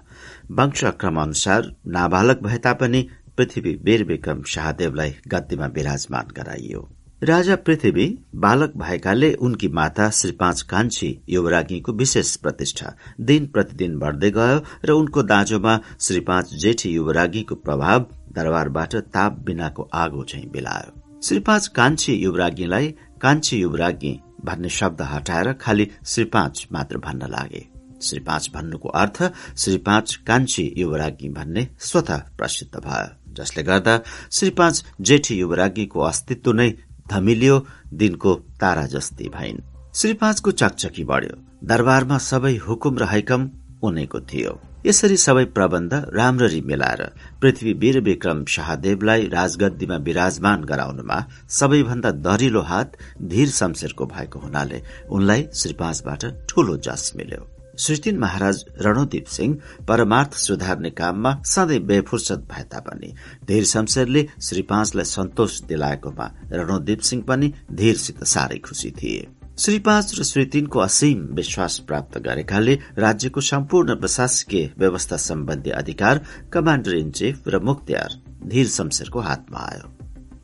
वंशक्रम 0.51 1.21
अनुसार 1.21 1.61
नाबालक 1.87 2.43
भए 2.43 2.57
तापनि 2.57 3.07
पृथ्वी 3.38 3.74
वीर 3.83 4.03
विक्रम 4.03 4.42
शाहदेवलाई 4.46 5.15
गद्दीमा 5.28 5.67
विराजमान 5.76 6.33
गराइयो। 6.38 6.90
राजा 7.24 7.56
पृथ्वी 7.56 8.06
बालक 8.35 8.74
भएकाले 8.78 9.33
उनकी 9.46 9.67
माता 9.69 10.10
श्री 10.10 10.31
पाँच 10.31 10.62
कान्छी 10.69 11.10
युवराज्ञीको 11.30 11.94
विशेष 11.94 12.35
प्रतिष्ठा 12.35 12.94
दिन 13.22 13.46
प्रतिदिन 13.47 13.97
बढ्दै 13.99 14.31
गयो 14.31 14.62
र 14.85 14.92
उनको 14.92 15.24
दाँजोमा 15.24 15.80
श्री 15.99 16.19
पाँच 16.30 16.53
जेठी 16.56 16.94
युवराज्ञीको 16.94 17.56
प्रभाव 17.58 18.08
दरबारबाट 18.35 18.96
ताप 19.14 19.40
बिनाको 19.46 19.90
आगो 19.94 20.26
झैं 20.26 20.49
बिलायो। 20.51 21.19
श्री 21.24 21.40
पाँच 21.42 21.67
कान्छी 21.76 22.14
युवराज्ञीलाई 22.14 22.88
कान्छी 23.22 23.62
युवराज्ञी 23.62 24.19
भन्ने 24.46 24.69
शब्द 24.72 25.01
हटाएर 25.01 25.53
खालि 25.62 25.88
श्री 26.06 26.26
पाँच 26.26 26.67
मात्र 26.72 26.97
भन्न 26.97 27.31
लागे। 27.31 27.67
श्री 28.01 28.19
पाँच 28.19 28.49
भन्नुको 28.53 28.90
अर्थ 28.90 29.24
श्री 29.58 29.78
पाँच 29.78 30.15
कान्छी 30.28 30.74
युवराज्ञी 30.78 31.30
भन्ने 31.30 31.67
स्वत 31.80 32.12
प्रसिद्ध 32.38 32.76
भयो। 32.78 33.20
जसले 33.38 33.64
गर्दा 33.64 33.99
श्री 34.31 34.49
पाँच 34.60 34.83
जेठी 35.01 35.35
युवराज्ञीको 35.35 35.99
अस्तित्व 36.01 36.51
नै 36.53 36.69
धमिलियो 37.12 37.60
दिनको 37.94 38.33
तारा 38.62 38.85
जस्ती 38.88 39.30
भइन्। 39.30 39.62
श्री 39.96 40.14
पाँचको 40.14 40.51
चकचकी 40.53 41.03
बढ्यो। 41.03 41.35
दरबारमा 41.67 42.17
सबै 42.17 42.56
हुकुम 42.58 42.97
र 42.97 43.06
हैकम 43.06 43.49
उनैको 43.83 44.19
थियो। 44.22 44.60
यसरी 44.85 45.17
सबै 45.17 45.44
प्रबन्ध 45.56 45.94
राम्ररी 46.15 46.62
मिलाएर 46.62 47.01
पृथ्वी 47.42 47.74
वीर 47.74 47.99
विक्रम 48.01 48.44
शाहदेवलाई 48.46 49.28
राजगद्दीमा 49.28 49.97
विराजमान 50.08 50.64
गराउनमा 50.64 51.17
सबैभन्दा 51.60 52.12
दरिलो 52.26 52.62
हात 52.62 52.97
धीर 53.31 53.49
शमशेरको 53.51 54.06
भएको 54.08 54.40
हुनाले 54.40 54.81
उनलाई 55.12 55.47
श्री 55.53 55.74
पाँचबाट 55.74 56.26
ठूलो 56.49 56.78
जस 56.78 57.12
मिल्यो। 57.15 57.47
श्री 57.79 58.11
महाराज 58.11 58.63
रणोदीप 58.81 59.25
सिंह 59.25 59.57
परमार्थ 59.87 60.33
सुधार्ने 60.33 60.89
काममा 60.89 61.31
सधैँ 61.45 61.79
बेफुर्सद 61.79 62.47
भए 62.51 62.63
तापनि 62.63 63.13
धीर 63.47 63.63
शमशेरले 63.65 64.27
श्री 64.41 64.61
पाँचलाई 64.61 65.05
सन्तोष 65.05 65.61
दिलाएकोमा 65.61 66.29
रणोदीप 66.51 66.99
सिंह 66.99 67.23
पनि 67.27 67.51
धीरसित 67.71 68.23
साह्रै 68.23 68.57
खुशी 68.57 68.91
थिए। 68.91 69.27
श्री 69.59 69.79
पाँच 69.79 70.19
र 70.19 70.23
श्री 70.23 70.45
तीनको 70.45 70.79
असीम 70.79 71.21
विश्वास 71.35 71.77
प्राप्त 71.79 72.17
गरेकाले 72.17 72.77
राज्यको 72.97 73.41
सम्पूर्ण 73.41 73.95
प्रशासकीय 73.95 74.69
व्यवस्था 74.77 75.17
सम्बन्धी 75.17 75.69
अधिकार 75.69 76.21
कमाण्डर 76.53 76.95
इन 76.95 77.11
चिफ 77.11 77.47
र 77.47 77.59
मुख्तियार 77.59 78.19
धीर 78.45 78.67
शमशेरको 78.67 79.19
हातमा 79.19 79.59
आयो। 79.59 79.93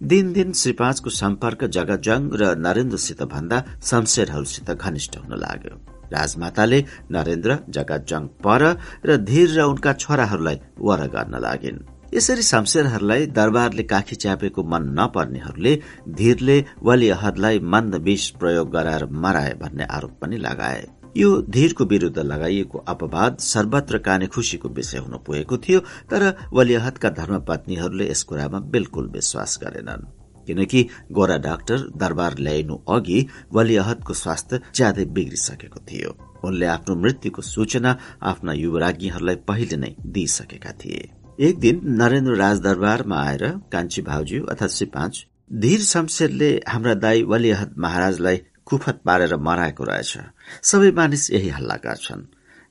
दिन 0.08 0.34
दिन 0.34 0.54
श्री 0.54 0.74
पाँचको 0.74 1.10
सम्पर्क 1.10 1.64
जगजङ 1.76 2.30
र 2.34 2.56
नरेन्द्रसित 2.58 3.24
भन्दा 3.24 3.64
शमशेरहरूसित 3.84 4.72
घनिष्ठ 4.72 5.18
हुन 5.18 5.40
लाग्यो। 5.40 5.97
राजमाताले 6.14 6.84
नरेन्द्र 7.12 7.58
जगजङ 7.70 8.28
पर 8.44 8.64
र 9.06 9.18
धीर 9.30 9.48
र 9.58 9.62
उनका 9.64 9.94
छोराहरूलाई 9.94 10.60
वर 10.80 11.08
गर्न 11.08 11.40
लागिन्। 11.42 11.86
यसरी 12.14 12.42
शमशेरहरूलाई 12.42 13.26
दरबारले 13.38 13.84
काखी 13.84 14.16
च्यापेको 14.16 14.64
मन 14.64 14.84
नपर्नेहरूले 15.00 15.74
धीरले 16.10 16.58
वली 16.84 17.10
अहदलाई 17.10 17.60
मन्द 17.74 17.96
विष 18.04 18.30
प्रयोग 18.40 18.72
गराएर 18.72 19.06
मराए 19.24 19.54
भन्ने 19.62 19.86
आरोप 19.92 20.14
पनि 20.22 20.38
लगाए। 20.38 20.86
यो 21.18 21.30
धीरको 21.50 21.86
विरूद्ध 21.86 22.20
लगाइएको 22.20 22.78
अपवाद 22.88 23.38
सर्वत्र 23.44 23.98
काने 23.98 24.28
खुशीको 24.28 24.70
विषय 24.70 24.98
हुन 24.98 25.18
पुगेको 25.26 25.58
थियो 25.58 25.80
तर 26.12 26.24
वलियाहदका 26.54 27.10
धर्मपत्नीहरूले 27.20 28.10
यस 28.12 28.24
कुरामा 28.24 28.60
बिल्कुल 28.72 29.10
विश्वास 29.10 29.60
गरेनन्। 29.64 30.08
किनकि 30.48 30.88
गोरा 31.12 31.38
डाक्टर 31.38 31.78
दरबार 31.98 32.38
ल्याइनु 32.40 32.76
अघि 32.90 33.20
वलियाहदको 33.54 34.14
स्वास्थ्य 34.14 34.62
ज्यादै 34.76 35.06
बिग्रिसकेको 35.06 35.80
थियो। 35.80 36.12
उनले 36.44 36.66
आफ्नो 36.66 36.96
मृत्युको 36.96 37.42
सूचना 37.42 37.98
आफ्ना 38.24 38.54
युवराज्ञीहरूलाई 38.54 39.36
पहिले 39.48 39.78
नै 39.78 39.96
दिइसकेका 40.06 40.72
थिए। 40.72 41.10
एक 41.40 41.60
दिन 41.60 41.82
नरेन्द्र 42.02 42.36
राजदरबारमा 42.36 43.18
आएर 43.22 43.44
कान्छी 43.72 44.02
अर्थात 44.02 44.70
श्री 44.70 44.86
पाँच 44.88 45.26
धीर 45.54 45.82
शमशेरले 45.82 46.50
हाम्रा 46.68 46.94
दाई 46.94 47.24
वलिहद 47.24 47.76
महाराजलाई 47.78 48.38
कुफत 48.66 49.02
पारेर 49.06 49.36
मराएको 49.38 49.84
रहेछ। 49.84 50.18
सबै 50.64 50.92
मानिस 50.92 51.32
यही 51.32 51.50
हल्ला 51.50 51.76
गर्छन्। 51.76 52.26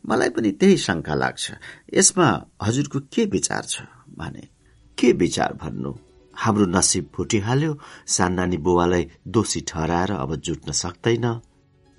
मलाई 0.04 0.28
पनि 0.28 0.50
त्यही 0.50 0.76
शंका 0.76 1.14
लाग्छ। 1.14 1.52
यसमा 1.94 2.28
हजुरको 2.62 3.00
के 3.12 3.24
विचार 3.24 3.62
छ? 3.62 3.82
भने 4.18 4.48
के 4.98 5.12
विचार 5.12 5.52
भन्नु? 5.62 5.92
हाम्रो 6.36 6.66
नसिब 6.66 7.10
फुटिहाल्यो। 7.14 7.78
सान्नानी 8.06 8.56
बुवालाई 8.56 9.10
दोषी 9.28 9.60
ठहराएर 9.60 10.10
अब 10.10 10.36
जुट्न 10.36 10.72
सक्दैन। 10.72 11.40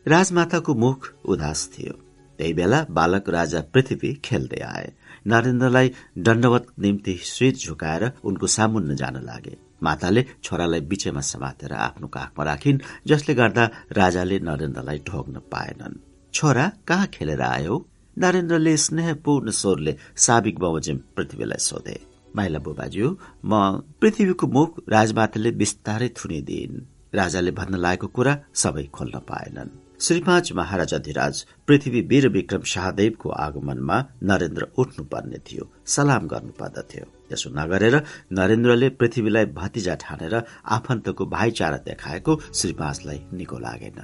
राजमाताको 0.07 0.75
मुख 0.75 1.13
उदास 1.25 1.69
थियो। 1.73 1.93
त्यही 2.37 2.53
बेला 2.53 2.85
बालक 2.89 3.29
राजा 3.29 3.61
पृथ्वी 3.61 4.13
खेल्दै 4.13 4.59
आए। 4.59 4.93
नरेन्द्रलाई 5.27 5.91
दण्डवत 6.17 6.67
निम्ति 6.79 7.17
श्वेत 7.23 7.55
झुकाएर 7.55 8.11
उनको 8.23 8.47
सामुन्न 8.47 8.95
जान 8.95 9.15
लागे। 9.25 9.57
माताले 9.83 10.25
छोरालाई 10.43 10.79
बिचैमा 10.79 11.21
समातेर 11.21 11.73
आफ्नो 11.73 12.07
काखमा 12.07 12.45
राखिन् 12.45 12.79
जसले 13.07 13.35
गर्दा 13.35 13.69
राजाले 13.91 14.39
नरेन्द्रलाई 14.39 14.99
ढोग्न 14.99 15.39
पाएनन्। 15.51 15.99
छोरा 16.33 16.71
कहाँ 16.87 17.07
खेलेर 17.07 17.41
आयो? 17.41 17.87
नरेन्द्रले 18.17 18.77
स्नेहपूर्ण 18.77 19.51
स्वरले 19.51 19.97
साबिक 20.15 20.59
बमोजिम 20.59 20.97
पृथ्वीलाई 20.97 21.57
सोधे। 21.59 22.06
माइला 22.35 22.59
बुबाज्यू 22.59 23.07
म 23.45 23.53
पृथ्वीको 24.01 24.47
मुख 24.47 24.69
राजमाताले 24.89 25.51
बिस्तारै 25.61 26.09
थुनिदिन्। 26.17 26.85
राजाले 27.15 27.51
भन्न 27.51 27.75
लागेको 27.85 28.07
कुरा 28.15 28.33
सबै 28.53 28.83
खोल्न 28.95 29.19
पाएनन्। 29.29 29.69
श्री 30.01 30.19
पाँच 30.21 30.51
महाराजाधिराज 30.53 31.35
पृथ्वी 31.67 32.01
वीर 32.09 32.27
विक्रम 32.29 32.63
शाहदेवको 32.73 33.29
आगमनमा 33.45 33.97
नरेन्द्र 34.23 34.67
उठ्नु 34.77 35.03
पर्ने 35.11 35.39
थियो 35.47 35.63
सलाम 35.93 36.27
गर्नु 36.27 36.51
पर्दथ्यो 36.59 37.05
त्यसो 37.29 37.49
नगरेर 37.57 37.95
नरेन्द्रले 38.31 38.89
पृथ्वीलाई 38.99 39.45
भतिजा 39.57 39.95
ठानेर 40.03 40.35
आफन्तको 40.77 41.25
भाइचारा 41.25 41.77
देखाएको 41.89 42.39
श्री 42.53 42.73
पाँचलाई 42.73 43.19
निको 43.33 43.57
लागेन। 43.57 43.99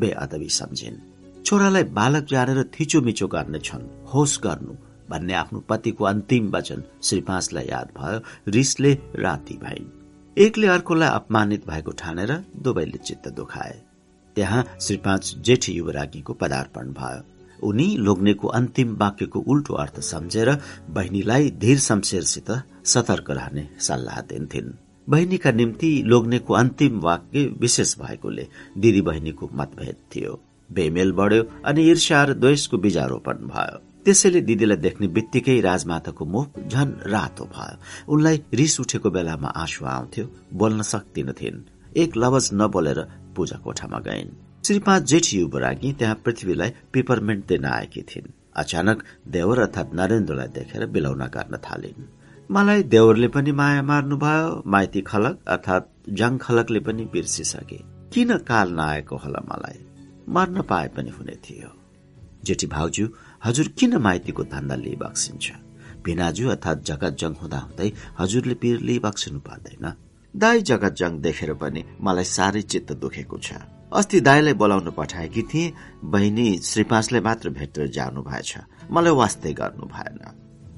बेअदबी 0.00 0.48
सम्झिन्। 0.60 1.02
छोरालाई 1.46 1.84
बालक 1.98 2.24
जानेर 2.30 2.62
थिचोमिचो 2.74 3.26
गर्ने 3.34 3.58
छन् 3.58 3.90
होस 4.12 4.40
गर्नु 4.44 4.74
भन्ने 5.12 5.34
आफ्नो 5.34 5.60
पतिको 5.68 6.04
अन्तिम 6.04 6.50
वचन 6.50 6.82
श्री 7.02 7.20
पाँचलाई 7.20 7.66
याद 7.66 7.88
भयो। 7.98 8.20
रिसले 8.48 8.92
राति 9.18 9.58
भइन्। 9.62 9.90
एकले 10.36 10.66
अर्कोलाई 10.66 11.08
अपमानित 11.10 11.66
भएको 11.66 11.92
ठानेर 11.92 12.32
दुवैले 12.62 12.98
चित्त 12.98 13.28
दुखाए। 13.28 13.80
त्यहाँ 14.36 14.64
श्री 14.80 14.96
पाँच 14.96 15.34
जेठी 15.38 15.72
युवराज्ञीको 15.72 16.32
पदार्पण 16.34 16.92
भयो। 16.92 17.24
उनी 17.62 17.86
लोग्नेको 17.96 18.48
अन्तिम 18.48 18.94
वाक्यको 18.96 19.40
उल्टो 19.40 19.74
अर्थ 19.74 20.00
सम्झेर 20.02 20.50
बहिनीलाई 20.90 21.50
धीर 21.60 21.78
शमशेरसित 21.78 22.50
सतर्क 22.84 23.30
रहने 23.30 23.68
सल्लाह 23.80 24.20
दिन्थिन्। 24.22 24.72
बहिनीका 25.08 25.50
निम्ति 25.50 25.90
लोग्नेको 26.06 26.54
अन्तिम 26.54 26.98
वाक्य 27.00 27.44
विशेष 27.60 27.96
भएकोले 27.98 28.46
दिदी 28.78 29.00
बहिनीको 29.02 29.50
मतभेद 29.54 29.96
थियो। 30.14 30.40
बेमेल 30.70 31.12
बढ्यो 31.12 31.44
अनि 31.66 31.82
ईर्ष्या 31.90 32.24
र 32.24 32.34
द्वेषको 32.34 32.78
बीजारोपण 32.78 33.46
भयो। 33.46 33.78
त्यसैले 34.04 34.40
दिदीलाई 34.40 34.76
देख्ने 34.76 35.06
बित्तिकै 35.08 35.60
राजमाताको 35.60 36.24
मुख 36.24 36.58
झन 36.68 36.88
रातो 37.06 37.44
भयो। 37.54 37.76
उनलाई 38.12 38.36
रिस 38.54 38.80
उठेको 38.80 39.10
बेलामा 39.10 39.48
आँसु 39.48 39.84
आउँथ्यो 39.86 40.24
बोल्न 40.52 40.82
सक्दिनथिन्। 40.82 41.58
एक 41.96 42.16
लवज 42.16 42.50
नबोलेर 42.52 43.00
पूजा 43.36 43.56
कोठामा 43.56 43.98
गइन्। 43.98 44.30
श्री 44.66 44.78
पाँच 44.78 45.02
जेठी 45.02 45.38
युवरागी 45.38 45.92
त्यहाँ 45.92 46.14
पृथ्वीलाई 46.24 46.70
पिपरमेन्ट 46.92 47.46
दिन 47.46 47.64
आएकी 47.64 48.02
थिइन्। 48.02 48.32
अचानक 48.56 49.02
देवर 49.28 49.58
अर्थात 49.58 49.94
नरेन्द्रलाई 49.94 50.48
देखेर 50.48 50.86
बिलाउन 50.86 51.22
गर्न 51.26 51.56
थालिन्। 51.56 52.08
मलाई 52.50 52.82
देवरले 52.82 53.28
पनि 53.28 53.52
माया 53.52 53.82
मार्नुभयो 53.82 54.62
माइती 54.66 55.00
खलक 55.00 55.38
अर्थात 55.46 55.88
जङ 56.10 56.38
खलकले 56.38 56.80
पनि 56.80 57.04
बिर्सिसके। 57.12 57.78
किन 58.12 58.36
काल 58.48 58.72
नआएको 58.72 59.16
होला 59.16 59.40
मलाई? 59.50 59.78
मर्न 60.28 60.62
पाए 60.62 60.88
पनि 60.88 61.10
हुने 61.10 61.36
थियो। 61.44 61.70
जेठी 62.44 62.66
भाउजू 62.66 63.06
हजुर 63.44 63.68
किन 63.78 63.96
माइतीको 63.98 64.42
धन्दा 64.54 64.74
लिइबक्सिन्छ 64.84 65.46
भिनाजु 66.04 66.48
अर्थात 66.50 66.78
हुँदा 67.42 67.58
हुँदै 67.58 67.90
हजुरले 68.18 68.54
पिर 68.62 68.80
लिइबक्सिनु 68.88 69.40
पर्दैन। 69.40 69.86
दाई 70.34 70.60
जगत 70.68 70.92
जङ 70.98 71.20
देखेर 71.20 71.52
पनि 71.60 71.84
मलाई 72.00 72.24
साह्रै 72.26 72.62
चित्त 72.62 72.92
दुखेको 73.02 73.38
छ। 73.38 73.52
अस्ति 73.92 74.20
दाईलाई 74.20 74.54
बोलाउन 74.54 74.90
पठाएकी 74.96 75.42
थिए 75.50 75.72
बहिनी 76.12 76.46
श्रीपाँचलाई 76.64 77.20
मात्र 77.20 77.50
भेटेर 77.58 77.88
जानु 77.96 78.22
भएछ। 78.22 78.50
मलाई 78.90 79.14
वास्तै 79.14 79.52
गर्नु 79.52 79.86
भएन। 79.86 80.20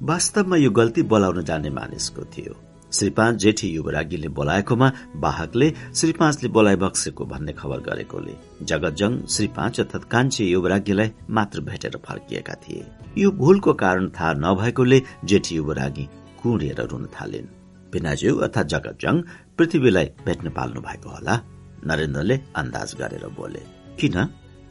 वास्तवमा 0.03 0.57
यो 0.57 0.71
गल्ती 0.71 1.01
बोलाउन 1.11 1.43
जाने 1.43 1.69
मानिसको 1.69 2.23
थियो। 2.33 2.53
श्रीपाँच 2.95 3.35
जेठी 3.43 3.67
युवरागीले 3.69 4.27
बोलाएकोमा 4.37 4.91
बाहकले 5.23 5.69
श्रीपाँचले 5.95 6.49
बोलाइ 6.49 6.75
बक्सेको 6.83 7.25
भन्ने 7.25 7.53
खबर 7.53 7.79
गरेकोले 7.87 8.35
जगतजङ 8.69 9.17
श्रीपाँच 9.35 9.79
अर्थात 9.79 10.03
कान्छे 10.11 10.45
युवरागीलाई 10.45 11.11
मात्र 11.29 11.61
भेटेर 11.61 11.97
फर्किएका 12.05 12.53
थिए। 12.63 12.85
यो 13.17 13.31
भूलको 13.33 13.73
कारण 13.73 14.09
थाहा 14.09 14.33
नभएकोले 14.35 15.01
जेठी 15.25 15.55
युवरागी 15.55 16.07
कुँडेर 16.43 16.81
रुन 16.91 17.05
थालिन्। 17.15 17.47
पिनाज्यू 17.93 18.35
अर्थात 18.37 18.67
जगतजङ 18.67 19.21
पृथ्वीलाई 19.57 20.05
भेट्न 20.25 20.49
पाल्नु 20.51 20.81
भएको 20.81 21.09
होला 21.09 21.35
नरेन्द्रले 21.87 22.39
अन्दाज 22.55 22.95
गरेर 23.01 23.27
बोले। 23.37 23.61
किन? 23.99 24.17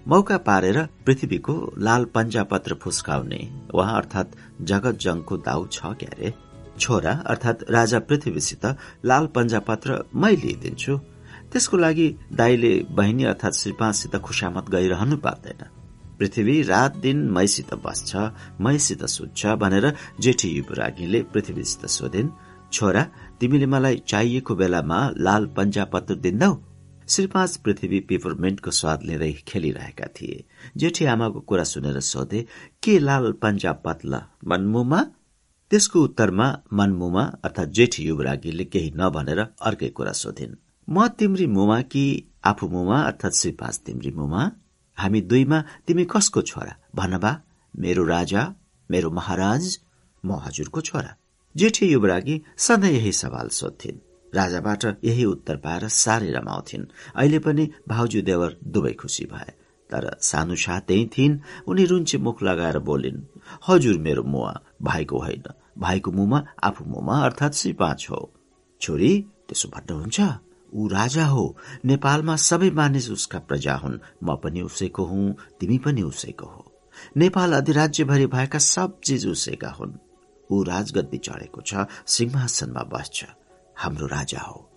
मौका 0.07 0.37
पारेर 0.47 0.79
पृथ्वीको 1.07 1.55
लाल 1.79 2.05
पञ्जा 2.15 2.43
पत्र 2.45 2.75
फुस्काउने 2.83 3.41
उहाँ 3.75 3.97
अर्थात 3.97 4.33
जगतजङको 4.63 5.37
दाउ 5.47 5.67
छ 5.73 5.93
क्यारे? 6.01 6.33
छोरा 6.79 7.13
अर्थात 7.27 7.65
राजा 7.71 7.99
पृथ्वीसित 8.01 8.65
लाल 9.05 9.27
पञ्जा 9.35 9.61
पत्र 9.69 10.05
मै 10.15 10.35
लिइदिन्छु। 10.37 10.97
त्यसको 11.53 11.77
लागि 11.77 12.09
दाईले 12.33 12.73
बहिनी 12.91 13.25
अर्थात 13.25 13.55
श्रीपाँचसित 13.55 14.17
खुसामत 14.17 14.71
गइरहनु 14.71 15.17
पर्दैन। 15.17 15.61
पृथ्वी 16.19 16.63
रात 16.63 16.97
दिन 16.97 17.19
मैसित 17.31 17.75
बस्छ 17.85 18.17
मैसित 18.61 19.05
सुत्छ 19.07 19.47
भनेर 19.63 19.87
जेठी 20.21 20.49
युवरागीले 20.49 21.23
पृथ्वीसित 21.33 21.87
सोधिन् 21.91 22.29
छोरा 22.73 23.03
तिमीले 23.41 23.67
मलाई 23.67 24.03
चाहिएको 24.09 24.55
बेलामा 24.55 24.99
लाल 25.19 25.47
पञ्जा 25.57 25.85
पत्र 25.85 26.15
दिन्दौ 26.17 26.55
श्रीपाँच 27.09 27.57
पृथ्वी 27.65 27.99
पिपरमेन्टको 28.01 28.71
स्वाद 28.71 29.03
लिँदै 29.03 29.33
खेलिरहेका 29.49 30.07
थिए। 30.17 30.45
जेठी 30.77 31.05
आमाको 31.05 31.41
कुरा 31.41 31.65
सुनेर 31.65 32.01
सोधे 32.01 32.41
के 32.83 32.99
लाल 32.99 33.33
पञ्जा 33.43 33.73
पत्ला 33.85 34.21
मनमुमा 34.47 35.01
त्यसको 35.75 36.01
उत्तरमा 36.01 36.47
मनमुमा 36.73 37.23
अर्थात 37.45 37.69
जेठी 37.69 38.03
युवरागीले 38.05 38.65
केही 38.65 38.91
नभनेर 38.97 39.41
अर्कै 39.41 39.89
कुरा 39.89 40.13
सोधिन्। 40.13 40.55
म 40.89 41.07
तिम्री 41.19 41.47
मुमा 41.47 41.81
कि 41.83 42.05
आफू 42.47 42.69
मुमा 42.69 42.99
अर्थात 43.03 43.33
श्रीपाँच 43.35 43.77
तिम्री 43.87 44.11
मुमा? 44.11 44.43
हामी 44.99 45.21
दुईमा 45.21 45.59
तिमी 45.87 46.05
कसको 46.05 46.43
छोरा? 46.43 46.73
भनबा 46.95 47.33
मेरो 47.75 48.05
राजा 48.05 48.43
मेरो 48.91 49.11
महाराज 49.11 49.65
म 50.25 50.39
हजुरको 50.45 50.81
छोरा। 50.81 51.11
जेठी 51.55 51.87
युवरागी 51.93 52.37
सधैँ 52.57 52.93
यही 52.93 53.13
सवाल 53.13 53.49
सोध्थिन् 53.49 53.99
राजाबाट 54.33 54.85
यही 55.05 55.25
उत्तर 55.25 55.57
पाएर 55.57 55.89
साह्रै 55.89 56.31
रमाउँथिन्। 56.31 56.87
अहिले 57.17 57.39
पनि 57.39 57.65
भाउजू 57.89 58.23
देवर 58.23 58.57
दुवै 58.65 58.93
खुसी 58.93 59.25
भए 59.25 59.51
तर 59.91 60.05
सानो 60.21 60.55
शाह 60.55 60.79
त्यही 60.87 61.11
थिइन्। 61.19 61.41
उनी 61.69 61.85
रुन्चे 61.85 62.19
मुख 62.19 62.43
लगाएर 62.43 62.79
बोलिन् 62.79 63.21
हजुर 63.69 63.99
मेरो 63.99 64.23
मुवा 64.23 64.55
भाइको 64.83 65.19
होइन। 65.19 65.45
भाइको 65.79 66.11
मुमा 66.13 66.45
आफू 66.65 66.85
मुमा 66.85 67.15
अर्थात् 67.25 67.55
श्री 67.55 67.73
पाँच 67.73 68.07
हो। 68.11 68.33
छोरी 68.81 69.13
त्यसो 69.49 69.69
भन्नुहुन्छ 69.69 70.21
ऊ 70.75 70.89
राजा 70.89 71.27
हो। 71.27 71.45
नेपालमा 71.85 72.37
सबै 72.37 72.71
मानिस 72.71 73.11
उसका 73.11 73.39
प्रजा 73.39 73.75
हुन्। 73.75 73.99
म 74.23 74.37
पनि 74.37 74.61
उसैको 74.61 75.05
हुँ 75.05 75.37
तिमी 75.61 75.79
पनि 75.79 76.03
उसैको 76.03 76.47
हो। 76.47 76.73
नेपाल 77.17 77.53
अधिराज्यभरि 77.53 78.27
भएका 78.27 78.59
सब 78.59 79.01
चिज 79.01 79.27
उसैका 79.27 79.71
हुन्। 79.71 79.99
ऊ 80.51 80.63
राजगद्दी 80.63 81.19
चढेको 81.19 81.61
छ 81.61 81.87
सिंहासनमा 82.07 82.83
बस्छ। 82.93 83.25
हाम्रो 83.79 84.07
राजा 84.07 84.41
हो। 84.41 84.71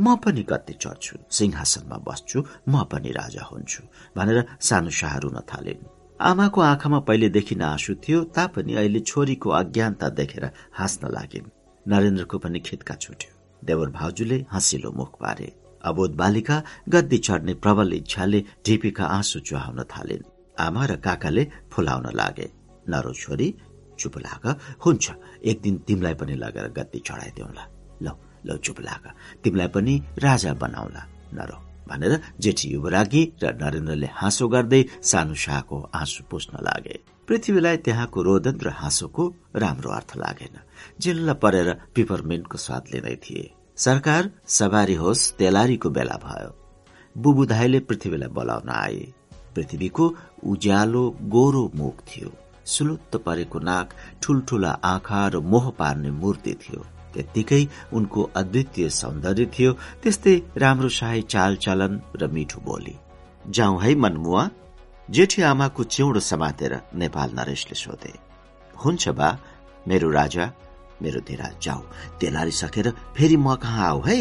म 0.00 0.16
पनि 0.16 0.42
गद्दी 0.42 0.72
चढ्छु 0.72 1.16
सिंहासनमा 1.30 1.96
बस्छु 2.08 2.44
म 2.68 2.84
पनि 2.84 3.10
राजा 3.12 3.42
हुन्छु 3.44 3.82
भनेर 4.16 4.44
सानो 4.60 4.90
शाह 4.90 5.16
रुन 5.18 5.38
थालिन्। 5.40 5.93
आमाको 6.20 6.60
आँखामा 6.60 6.98
पहिलेदेखि 7.10 7.54
आँसु 7.60 7.94
थियो 7.98 8.22
तापनि 8.30 8.74
अहिले 8.74 9.00
छोरीको 9.00 9.50
अज्ञानता 9.50 10.08
देखेर 10.08 10.44
हाँस्न 10.78 11.10
लागिन्। 11.10 11.50
नरेन्द्रको 11.86 12.38
पनि 12.38 12.60
खितका 12.60 12.94
छुट्यो। 12.94 13.30
देवर 13.62 13.88
भाउजूले 13.90 14.46
हँसिलो 14.52 14.90
मुख 14.94 15.18
पारे। 15.20 15.52
अबोध 15.84 16.14
बालिका 16.14 16.62
गद्दी 16.88 17.18
चढ्ने 17.18 17.54
प्रबल 17.54 17.92
इच्छाले 17.92 18.40
ढिपीका 18.66 19.04
आँसु 19.04 19.40
चुहाउन 19.40 19.82
थालिन्। 19.90 20.22
आमा 20.54 20.84
र 20.86 20.96
काकाले 21.02 21.44
फुलाउन 21.72 22.06
लागे। 22.14 22.46
नरो 22.88 23.12
छोरी 23.12 23.48
चुप 23.98 24.18
लाग। 24.18 24.44
हुन्छ 24.86 25.04
एक 25.44 25.60
दिन 25.62 25.76
तिमीलाई 25.82 26.14
पनि 26.14 26.34
लगेर 26.38 26.68
गद्दी 26.78 26.98
चढाइदिउँला। 27.02 27.64
ल 28.02 28.08
ल 28.46 28.56
चुप 28.62 28.80
लाग। 28.80 29.04
तिमीलाई 29.42 29.68
पनि 29.74 29.94
राजा 30.22 30.54
बनाउला 30.62 31.02
नरो। 31.34 31.73
भनेर 31.88 32.20
जेठी 32.40 32.68
युवरागी 32.68 33.22
र 33.42 33.52
नरेन्द्रले 33.62 34.08
हाँसो 34.12 34.48
गर्दै 34.48 34.84
सानो 35.02 35.34
शाहको 35.34 35.76
आँसु 35.94 36.24
पुस्न 36.30 36.58
लागे। 36.62 36.98
पृथ्वीलाई 37.28 37.76
त्यहाँको 37.76 38.22
रोदन 38.22 38.58
र 38.62 38.68
हाँसोको 38.68 39.24
राम्रो 39.56 39.90
अर्थ 39.90 40.16
लागेन। 40.16 40.56
जिल्ल 41.00 41.32
परेर 41.32 41.68
पिपरमेन्टको 41.94 42.58
स्वाद 42.58 42.84
लिँदै 42.94 43.16
थिए। 43.16 43.50
सरकार 43.76 44.30
सवारी 44.48 44.94
होस् 44.94 45.32
तेलारीको 45.38 45.90
बेला 45.90 46.16
भयो। 46.24 46.50
बुबुधाईले 47.16 47.80
पृथ्वीलाई 47.80 48.28
बोलाउन 48.28 48.68
आए। 48.68 49.12
पृथ्वीको 49.54 50.04
उज्यालो 50.46 51.04
गोरो 51.34 51.70
मुख 51.74 52.00
थियो। 52.08 52.30
सुलुत्त 52.64 53.16
परेको 53.16 53.58
नाक 53.58 53.94
ठूल्ठूला 54.22 54.70
आँखा 54.84 55.26
र 55.28 55.38
मोह 55.38 55.70
पार्ने 55.70 56.10
मूर्ति 56.10 56.54
थियो। 56.54 56.86
त्यत्तिकै 57.14 57.62
उनको 57.96 58.20
अद्वितीय 58.40 58.88
सौन्दर्य 59.00 59.46
थियो 59.54 59.72
त्यस्तै 60.02 60.34
राम्रो 60.62 60.88
शाही 60.98 61.22
चालचलन 61.32 61.92
र 62.20 62.22
मिठो 62.34 62.58
बोली। 62.66 62.94
जाउँ 63.56 63.80
है 63.82 63.94
मनमुवा। 64.02 64.42
जेठी 65.08 65.42
आमाको 65.42 65.82
चिउडो 65.94 66.20
समातेर 66.30 66.72
नेपाल 67.00 67.28
नरेशले 67.38 67.76
सोधे 67.76 68.12
हुन्छ 68.74 69.08
बा 69.18 69.28
मेरो 69.88 70.08
राजा 70.10 70.44
मेरो 71.02 71.20
धेरा 71.28 71.48
जाऊ 71.62 71.82
तेलारिसकेर 72.20 72.86
फेरि 73.16 73.36
म 73.36 73.54
कहाँ 73.62 73.88
आऊ 73.88 74.00
है? 74.08 74.18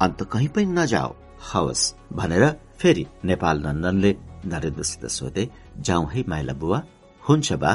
अन्त 0.00 0.20
कहीँ 0.32 0.48
पनि 0.54 0.72
नजाऊ। 0.78 1.10
हवस् 1.50 1.84
भनेर 2.18 2.44
फेरि 2.80 3.04
नेपाल 3.24 3.56
नन्दनले 3.66 4.10
नरेन्द्रसित 4.52 5.04
सोधे 5.10 5.44
जाउँ 5.86 6.06
है 6.12 6.24
माइला 6.28 6.54
बुवा 6.60 6.78
हुन्छ 7.22 7.52
बा। 7.62 7.72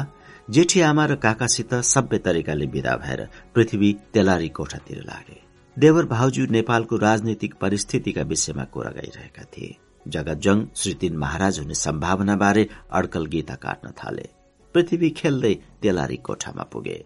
जेठी 0.50 0.80
आमा 0.80 1.06
र 1.06 1.14
काकासित 1.14 1.74
सभ्य 1.74 2.18
तरिकाले 2.18 2.66
विदा 2.66 2.96
भएर 2.96 3.28
पृथ्वी 3.54 3.96
तेलारी 4.14 4.48
कोठातिर 4.48 4.98
लागे 4.98 5.40
देवर 5.78 6.06
भाउजू 6.06 6.46
नेपालको 6.46 6.96
राजनीतिक 6.96 7.54
परिस्थितिका 7.54 8.22
विषयमा 8.22 8.64
कुरा 8.64 8.90
गाइरहेका 8.90 9.42
थिए। 9.42 9.76
जगतजङ 10.08 10.66
श्री 10.76 10.94
तीन 10.94 11.16
महाराज 11.16 11.58
हुने 11.58 11.74
सम्भावना 11.74 12.36
बारे 12.36 12.68
अड्कल 12.92 13.26
गीता 13.26 13.54
काट्न 13.54 13.90
थाले। 13.90 14.28
पृथ्वी 14.74 15.10
खेल्दै 15.10 15.54
तेलारी 15.82 16.16
कोठामा 16.16 16.62
पुगे। 16.62 17.04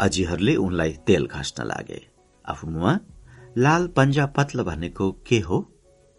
अजीहरूले 0.00 0.56
उनलाई 0.56 0.92
तेल 1.06 1.26
घस्न 1.26 1.64
लागे। 1.64 2.06
आफू 2.48 2.70
मुवा 2.70 2.98
लाल 3.58 3.86
पन्जा 3.86 4.26
पत्ल 4.26 4.62
भनेको 4.62 5.10
के 5.26 5.40
हो? 5.40 5.72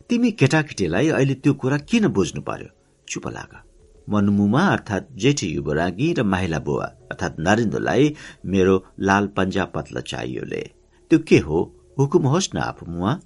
तिमी 0.09 0.31
केटाकेटीलाई 0.31 1.09
अहिले 1.09 1.33
त्यो 1.33 1.53
कुरा 1.53 1.77
किन 1.77 2.07
बुझ्नु 2.07 2.41
पर्यो? 2.41 2.69
चुप 3.09 3.27
लाग। 3.27 3.64
मनमुमा 4.09 4.67
अर्थात 4.67 5.07
जेठी 5.11 5.47
युवरागी 5.47 6.13
र 6.13 6.23
माहिला 6.23 6.59
बुवा 6.59 6.85
अर्थात 6.85 7.35
नरेन्द्रलाई 7.39 8.15
मेरो 8.45 8.85
लाल 8.99 9.27
पन्जा 9.27 9.65
पत्ल 9.65 10.01
चाहियोले। 10.01 10.61
त्यो 11.09 11.19
के 11.19 11.37
हो? 11.37 11.75
हुकुम 11.99 12.23
होस् 12.23 12.55
न 12.55 12.57
आफू 12.57 12.85
मुवा। 12.85 13.19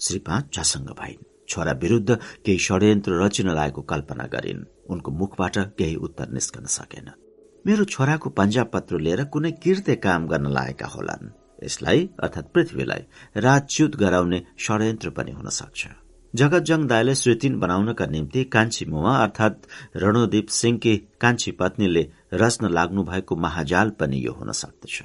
श्री 0.00 0.18
पाँच 0.18 0.76
भइन्। 0.78 1.24
छोरा 1.48 1.72
विरूद्ध 1.72 2.18
केही 2.44 2.58
षड्यन्त्र 2.58 3.12
रचिन 3.12 3.50
लागेको 3.50 3.82
कल्पना 3.82 4.24
गरिन्। 4.24 4.64
उनको 4.90 5.10
मुखबाट 5.10 5.58
केही 5.58 5.94
उत्तर 5.96 6.28
निस्कन 6.28 6.64
सकेन। 6.64 7.10
मेरो 7.66 7.84
छोराको 7.84 8.30
पन्जा 8.30 8.64
पत्र 8.64 8.98
लिएर 8.98 9.24
कुनै 9.24 9.52
किर्ते 9.52 9.96
काम 9.96 10.26
गर्न 10.26 10.46
लागेका 10.46 10.86
होलान्। 10.86 11.30
यसलाई 11.64 12.10
अर्थात 12.22 12.52
पृथ्वीलाई 12.54 13.02
राजच्युत 13.36 13.96
गराउने 13.96 14.44
षड्यन्त्र 14.58 15.10
पनि 15.10 15.30
हुन 15.30 15.48
सक्छ। 15.48 15.86
जगतजङ 16.34 16.86
दाईले 16.86 17.14
श्रीतिन 17.14 17.58
बनाउनका 17.60 18.06
निम्ति 18.06 18.42
कान्छी 18.44 18.84
मुवा 18.84 19.12
अर्थात 19.16 19.66
रणोदीप 19.96 20.48
सिंहकी 20.50 20.94
कान्छी 21.20 21.50
पत्नीले 21.60 22.02
रच्न 22.42 22.70
लाग्नु 22.70 23.02
भएको 23.04 23.36
महाजाल 23.36 23.90
पनि 24.00 24.18
यो 24.24 24.32
हुन 24.32 24.50
सक्दछ। 24.52 25.02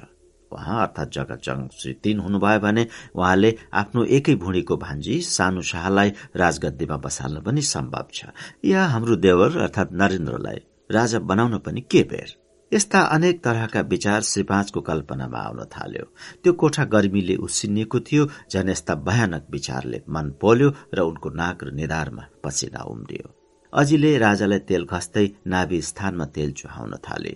उहाँ 0.50 0.80
अर्थात 0.82 1.12
जगतजङ 1.12 1.68
श्री 1.78 1.92
तीन 2.02 2.20
हुनुभयो 2.20 2.60
भने 2.60 2.86
उहाँले 3.14 3.54
आफ्नो 3.82 4.04
एकै 4.18 4.34
भुँडीको 4.42 4.76
भान्जी 4.76 5.20
सानो 5.30 5.62
शाहलाई 5.70 6.12
राजगद्दीमा 6.36 6.96
बसाल्न 7.06 7.40
पनि 7.46 7.62
सम्भव 7.62 8.06
छ। 8.14 8.34
या 8.64 8.84
हाम्रो 8.86 9.16
देवर 9.16 9.58
अर्थात 9.62 9.92
नरेन्द्रलाई 10.02 10.58
राजा 10.90 11.18
बनाउन 11.30 11.58
पनि 11.62 11.80
के 11.90 12.02
बेर? 12.10 12.39
यस्ता 12.72 13.00
अनेक 13.14 13.42
तरहका 13.44 13.80
विचार 13.90 14.20
श्री 14.22 14.42
पाँचको 14.46 14.80
कल्पनामा 14.80 15.38
आउन 15.38 15.60
थाल्यो। 15.74 16.04
त्यो 16.42 16.52
कोठा 16.52 16.84
गर्मीले 16.86 17.34
उसिनिएको 17.42 18.00
थियो 18.00 18.26
झन् 18.52 18.70
यस्ता 18.70 18.94
भयानक 19.06 19.46
विचारले 19.50 20.00
मन 20.08 20.30
पोल्यो 20.40 20.68
र 20.94 21.00
उनको 21.02 21.28
नाक 21.34 21.64
र 21.64 21.70
निधारमा 21.74 22.24
पसिना 22.44 22.82
उम्रियो। 22.86 23.26
अजीले 23.72 24.10
राजालाई 24.18 24.58
तेल 24.70 24.84
खस्दै 24.86 25.26
नाभि 25.46 25.80
स्थानमा 25.82 26.24
तेल 26.34 26.52
चुहाउन 26.52 26.94
थाले। 27.06 27.34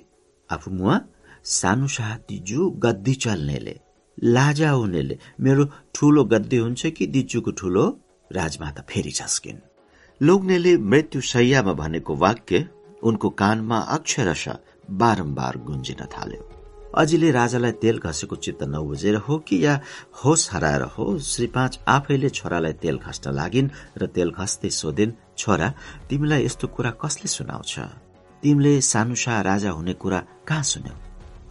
आफू 0.50 0.70
मुवा 0.70 1.00
सानो 1.58 1.86
शाह 1.97 2.15
दिजु 2.31 2.70
गद्दी 2.84 3.15
चल्नेले 3.24 3.74
लाजा 4.18 4.70
हुनेले 4.70 5.18
मेरो 5.40 5.65
ठूलो 5.94 6.24
गद्दी 6.33 6.56
हुन्छ 6.56 6.86
कि 6.97 7.06
दिजुको 7.06 7.50
ठूलो 7.58 7.84
राजमाता 8.31 8.83
फेरि 8.90 9.10
झस्किन्। 9.10 9.58
लोग्नेले 10.20 10.76
मृत्यु 10.90 11.20
शैयामा 11.33 11.72
भनेको 11.83 12.17
वाक्य 12.17 12.67
उनको 13.02 13.28
कानमा 13.40 13.78
अक्षरश 13.97 14.49
बारम्बार 14.90 15.56
गुन्जिन 15.56 16.04
थाल्यो। 16.04 16.49
अजीले 16.97 17.31
राजालाई 17.31 17.72
तेल 17.72 17.99
घसेको 17.99 18.36
चित्त 18.36 18.62
नबुझेर 18.62 19.17
हो 19.17 19.38
कि 19.38 19.67
या 19.67 19.81
होस 20.24 20.50
हराएर 20.52 20.83
हो 20.83 21.18
श्री 21.18 21.47
पाँच 21.47 21.81
आफैले 21.88 22.31
छोरालाई 22.31 22.72
तेल 22.72 22.99
घस्न 22.99 23.33
लागिन् 23.33 23.68
र 23.99 24.06
तेल 24.06 24.31
घस्दै 24.31 24.70
सोधिन् 24.70 25.12
छोरा 25.38 25.74
तिमीलाई 26.10 26.44
यस्तो 26.44 26.68
कुरा 26.68 26.90
कसले 26.90 27.28
सुनाउँछ? 27.28 27.78
तिमीले 28.42 28.81
सानुसा 28.81 29.40
राजा 29.40 29.70
हुने 29.70 29.92
कुरा 29.92 30.24
कहाँ 30.49 30.62
सुन्यौ? 30.62 30.94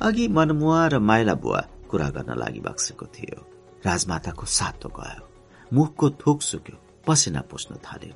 अघि 0.02 0.28
मनमुवा 0.28 0.88
र 0.88 1.00
माइला 1.00 1.34
बुवा 1.34 1.62
कुरा 1.90 2.10
गर्न 2.10 2.34
लागि 2.38 2.60
बक्सेको 2.60 3.06
थियो। 3.06 3.48
राजमाताको 3.86 4.46
सातो 4.46 4.90
गयो। 4.90 5.30
मुखको 5.74 6.10
थोक 6.10 6.42
सुक्यो। 6.42 6.78
पसिना 7.08 7.42
पुस्न 7.42 7.76
थाल्यो। 7.76 8.16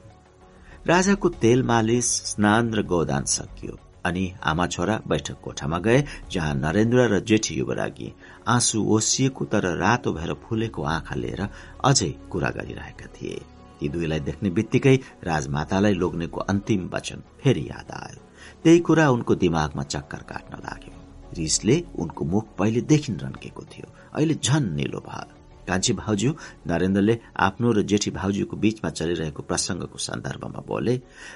राजाको 0.87 1.29
तेल 1.29 1.63
मालिस 1.63 2.05
स्नान 2.05 2.73
र 2.73 2.83
गोदान 2.83 3.23
सकियो। 3.23 3.79
अनि 4.07 4.25
आमा 4.43 4.67
छोरा 4.67 4.99
बैठक 5.07 5.39
कोठामा 5.43 5.79
गए 5.79 6.03
जहाँ 6.31 6.53
नरेन्द्र 6.55 7.07
र 7.11 7.19
जेठी 7.19 7.55
युवरागी 7.55 8.13
आँसु 8.47 8.83
ओसिएको 8.95 9.45
तर 9.45 9.65
रातो 9.77 10.13
भएर 10.13 10.33
फुलेको 10.43 10.83
आँखा 10.83 11.15
लिएर 11.15 11.41
अझै 11.85 12.11
कुरा 12.31 12.49
गरिरहेका 12.49 13.07
थिए। 13.15 13.41
ती 13.79 13.89
दुईलाई 13.89 14.19
देख्ने 14.19 14.49
बित्तिकै 14.49 14.95
राजमातालाई 15.23 15.93
लोग्नेको 15.93 16.39
अन्तिम 16.51 16.89
वचन 16.93 17.23
फेरि 17.41 17.63
याद 17.69 17.91
आयो। 17.91 18.21
त्यही 18.63 18.79
कुरा 18.79 19.09
उनको 19.09 19.35
दिमागमा 19.35 19.83
चक्कर 19.83 20.21
काट्न 20.31 20.61
लाग्यो। 20.65 20.93
रिसले 21.37 21.83
उनको 21.99 22.25
मुख 22.25 22.45
पहिलेदेखि 22.57 23.13
रन्केको 23.13 23.63
थियो। 23.63 23.87
अहिले 24.15 24.35
झन 24.35 24.73
निलो 24.73 24.99
भयो। 24.99 25.36
कान्छी 25.67 25.93
भाउजू 25.93 26.31
नरेन्द्रले 26.67 27.15
आफ्नो 27.37 27.71
र 27.71 27.81
जेठी 27.81 28.11
भाउजूको 28.11 28.55
बीचमा 28.57 28.89
चलिरहेको 28.89 29.41
प्रसंगको 29.43 29.97
सन्दर्भमा 29.97 30.61
बोले 30.67 30.95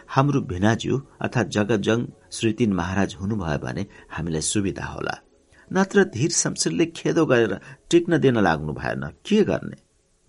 हाम्रो 0.10 0.42
भिनाज्यू 0.52 0.96
अर्थात 1.22 1.48
जगजङ 1.48 2.00
श्रीतिन 2.32 2.74
महाराज 2.74 3.16
हुनुभयो 3.22 3.58
भने 3.58 3.86
हामीलाई 4.12 4.42
सुविधा 4.42 4.86
होला। 4.86 5.16
नत्र 5.72 6.04
धीर 6.14 6.32
शमशेरले 6.32 6.86
खेदो 6.86 7.26
गरेर 7.26 7.54
टिक्न 7.90 8.18
दिन 8.20 8.38
लाग्नु 8.40 8.74
भएन। 8.74 9.04
के 9.26 9.44
गर्ने? 9.44 9.78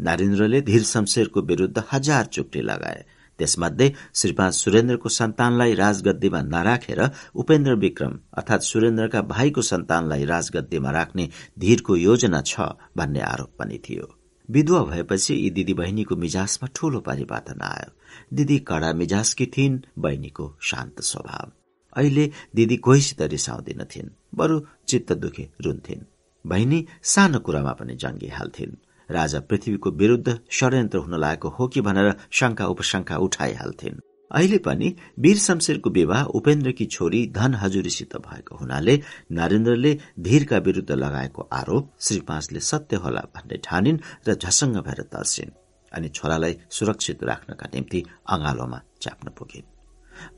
नरेन्द्रले 0.00 0.60
धीर 0.62 0.82
शमशेरको 0.82 1.40
विरूद्ध 1.42 1.82
हजार 1.92 2.24
चुक्टी 2.26 2.60
लगाए। 2.60 3.04
त्यसमध्ये 3.42 3.92
श्रीपाँच 4.14 4.54
सुरेन्द्रको 4.54 5.08
सन्तानलाई 5.08 5.74
राजगद्दीमा 5.74 6.40
नराखेर 6.54 7.00
उपेन्द्र 7.34 7.74
विक्रम 7.84 8.18
अर्थात 8.38 8.62
सुरेन्द्रका 8.62 9.22
भाइको 9.34 9.62
सन्तानलाई 9.62 10.24
राजगद्दीमा 10.24 10.90
राख्ने 10.90 11.28
धीरको 11.58 11.96
योजना 11.96 12.42
छ 12.46 12.72
भन्ने 12.96 13.20
आरोप 13.20 13.54
पनि 13.58 13.78
थियो। 13.88 14.06
विधवा 14.48 14.82
भएपछि 14.84 15.34
यी 15.34 15.50
दिदी 15.50 15.74
बहिनीको 15.74 16.16
मिजाजमा 16.16 16.68
ठूलो 16.74 17.00
परिवर्तन 17.00 17.60
आयो। 17.62 17.90
दिदी 18.36 18.58
कडा 18.68 18.92
मिजाजकी 18.92 19.46
थिइन् 19.46 19.78
बहिनीको 19.98 20.46
शान्त 20.62 21.00
स्वभाव। 21.00 21.50
अहिले 21.96 22.30
दिदी 22.54 22.76
कोहीसित 22.76 23.22
रिसाउँदिनथिन् 23.32 24.14
बरु 24.34 24.60
चित्त 24.88 25.12
दुखे 25.12 25.48
रुन्थिन्। 25.64 26.08
बहिनी 26.44 26.86
सानो 27.02 27.38
कुरामा 27.38 27.72
पनि 27.72 27.94
जङ्गिहाल्थिन् 27.94 28.76
राजा 29.10 29.40
पृथ्वीको 29.40 29.90
विरूद्ध 29.90 30.38
षड्यन्त्र 30.50 30.98
हुन 30.98 31.18
लागेको 31.20 31.48
हो 31.48 31.68
कि 31.68 31.80
भनेर 31.80 32.14
शंका 32.30 32.66
उपशंका 32.66 33.16
उठाइहाल्थिन्। 33.16 34.00
अहिले 34.30 34.58
पनि 34.58 34.94
वीर 35.18 35.38
शमशेरको 35.38 35.90
विवाह 35.90 36.22
उपेन्द्रकी 36.38 36.84
छोरी 36.86 37.26
धन 37.36 37.54
हजुरीसित 37.54 38.16
भएको 38.16 38.56
हुनाले 38.56 38.94
नरेन्द्रले 39.32 39.92
धीरका 40.20 40.58
विरूद्ध 40.58 40.90
लगाएको 40.92 41.48
आरोप 41.52 41.90
श्री 42.00 42.20
पाँचले 42.20 42.60
सत्य 42.60 42.96
होला 42.96 43.20
भन्ने 43.34 43.56
ठानिन् 43.64 43.98
र 44.28 44.34
झसङ्ग 44.34 44.76
भएर 44.76 45.02
तर्सिन् 45.12 45.50
अनि 45.92 46.08
छोरालाई 46.08 46.56
सुरक्षित 46.70 47.24
राख्नका 47.24 47.66
निम्ति 47.74 48.04
अँगालोमा 48.28 48.80
चाप्न 49.02 49.30
पुगिन्। 49.38 49.70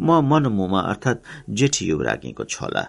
म 0.01 0.21
मनमुमा 0.23 0.81
अर्थात 0.81 1.23
जेठी 1.51 1.87
युवराज्ञीको 1.87 2.45
छोला 2.45 2.87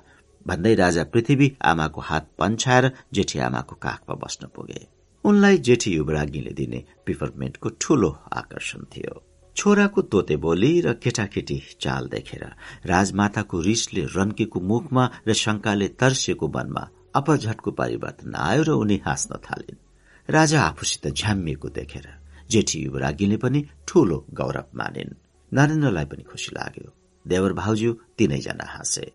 भन्दै 0.48 0.74
राजा 0.76 1.04
पृथ्वी 1.04 1.56
आमाको 1.62 2.02
हात 2.02 2.30
पन्छाएर 2.40 2.92
जेठी 3.14 3.40
आमाको 3.40 3.76
काखमा 3.76 4.16
बस्न 4.16 4.48
पुगे। 4.56 4.95
उनलाई 5.26 5.58
जेठी 5.58 5.92
युवराज्ञीले 5.92 6.52
दिने 6.54 6.84
पिपरमेन्टको 7.06 7.70
ठूलो 7.82 8.10
आकर्षण 8.34 8.84
थियो। 8.94 9.14
छोराको 9.58 10.02
तोते 10.02 10.36
बोली 10.38 10.82
र 10.82 10.94
केटाकेटी 10.94 11.58
चाल 11.82 12.08
देखेर 12.08 12.44
राजमाताको 12.86 13.62
रिसले 13.62 14.04
रन्केको 14.16 14.60
मुखमा 14.60 15.04
र 15.28 15.34
शंकाले 15.34 15.88
तर्सिएको 15.98 16.48
वनमा 16.48 16.84
अपझटको 17.16 17.72
परिवर्तन 17.72 18.36
आयो 18.36 18.64
र 18.64 18.70
उनी 18.70 19.02
हाँस्न 19.06 19.42
थालिन्। 19.46 19.82
राजा 20.30 20.62
आफूसित 20.62 21.08
झ्याम्मिएको 21.14 21.70
देखेर 21.70 22.08
जेठी 22.50 22.80
युवराज्ञीले 22.86 23.38
पनि 23.38 23.66
ठूलो 23.88 24.26
गौरव 24.34 24.68
मानिन्। 24.78 25.18
नरेन्द्रलाई 25.52 26.06
पनि 26.06 26.24
खुसी 26.24 26.52
लाग्यो। 26.54 26.94
देवर 27.26 27.54
भाउजू 27.54 27.92
तीनैजना 28.18 28.66
हाँसे। 28.68 29.12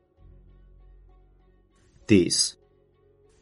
तीस। 2.09 2.60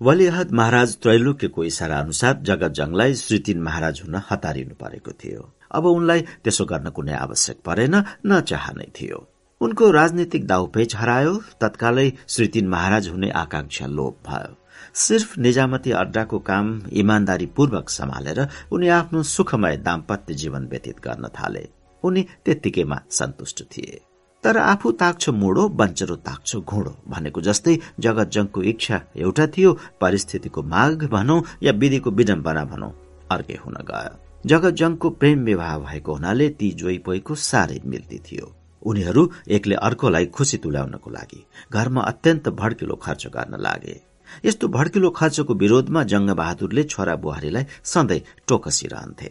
वलिहद 0.01 0.53
महाराज 0.53 0.97
त्रैलोक्यको 1.03 1.65
इसारा 1.65 1.99
अनुसार 1.99 2.35
जगत 2.43 2.73
जङलाई 2.73 3.15
श्रीतिन 3.15 3.63
महाराज 3.63 4.01
हुन 4.05 4.21
हतारिनु 4.31 4.75
परेको 4.75 5.13
थियो। 5.13 5.41
अब 5.71 5.87
उनलाई 5.87 6.21
त्यसो 6.45 6.65
गर्न 6.65 6.91
कुनै 6.91 7.15
आवश्यक 7.15 7.59
परेन 7.67 7.95
न 8.27 8.41
चाहनै 8.41 8.87
थियो। 8.95 9.19
उनको 9.61 9.91
राजनीतिक 9.91 10.47
दाउपेच 10.47 10.97
हरायो 10.97 11.35
तत्कालै 11.61 12.09
श्रीतिन 12.29 12.69
महाराज 12.69 13.09
हुने 13.09 13.31
आकांक्षा 13.43 13.87
लोप 13.89 14.17
भयो। 14.29 14.55
सिर्फ 14.95 15.39
निजामती 15.39 15.91
अड्डाको 16.03 16.39
काम 16.51 16.67
इमान्दारी 17.03 17.47
पूर्वक 17.57 17.89
सम्हालेर 17.91 18.47
उनी 18.73 18.89
आफ्नो 18.99 19.23
सुखमय 19.35 19.77
दाम्पत्य 19.89 20.35
जीवन 20.35 20.69
व्यतीत 20.71 21.01
गर्न 21.01 21.29
थाले। 21.39 21.69
उनी 22.05 22.23
त्यत्तिकैमा 22.45 23.01
सन्तुष्ट 23.11 23.63
थिए। 23.73 24.01
तर 24.45 24.57
आफू 24.57 24.91
ताक्छ 25.01 25.29
मुडो 25.29 25.69
बञ्चरो 25.79 26.17
ताक्छ 26.27 26.57
घुँडो 26.59 26.93
भनेको 27.09 27.41
जस्तै 27.41 27.75
जगत 28.01 28.29
जङको 28.35 28.63
इच्छा 28.73 29.01
एउटा 29.17 29.47
थियो 29.55 29.73
परिस्थितिको 30.01 30.63
माग 30.73 31.05
भनौं 31.15 31.41
या 31.63 31.73
विधिको 31.81 32.11
विडम्बना 32.19 32.65
भनौं 32.65 32.91
अर्कै 33.31 33.59
हुन 33.65 33.77
गयो। 33.91 34.13
जगत 34.47 34.75
जङको 34.81 35.11
प्रेम 35.21 35.45
विवाह 35.45 35.79
भएको 35.79 36.15
हुनाले 36.15 36.49
ती 36.59 36.71
जोई 36.81 36.99
पोइको 37.07 37.35
साह्रै 37.35 37.81
मिल्ती 37.85 38.19
थियो। 38.27 38.47
उनीहरू 38.83 39.23
एकले 39.49 39.75
अर्कोलाई 39.87 40.27
खुसी 40.37 40.57
तुल्याउनको 40.65 41.11
लागि 41.11 41.41
घरमा 41.73 42.03
अत्यन्त 42.11 42.49
भड्किलो 42.61 42.95
खर्च 43.03 43.27
गर्न 43.35 43.61
लागे। 43.61 43.97
यस्तो 44.45 44.69
भड्किलो 44.69 45.11
खर्चको 45.11 45.55
विरोधमा 45.55 46.03
जङ्ग 46.05 46.31
बहादुरले 46.41 46.83
छोरा 46.85 47.17
बुहारीलाई 47.17 47.65
सधैँ 47.85 48.21
टोकसिरहन्थे। 48.49 49.31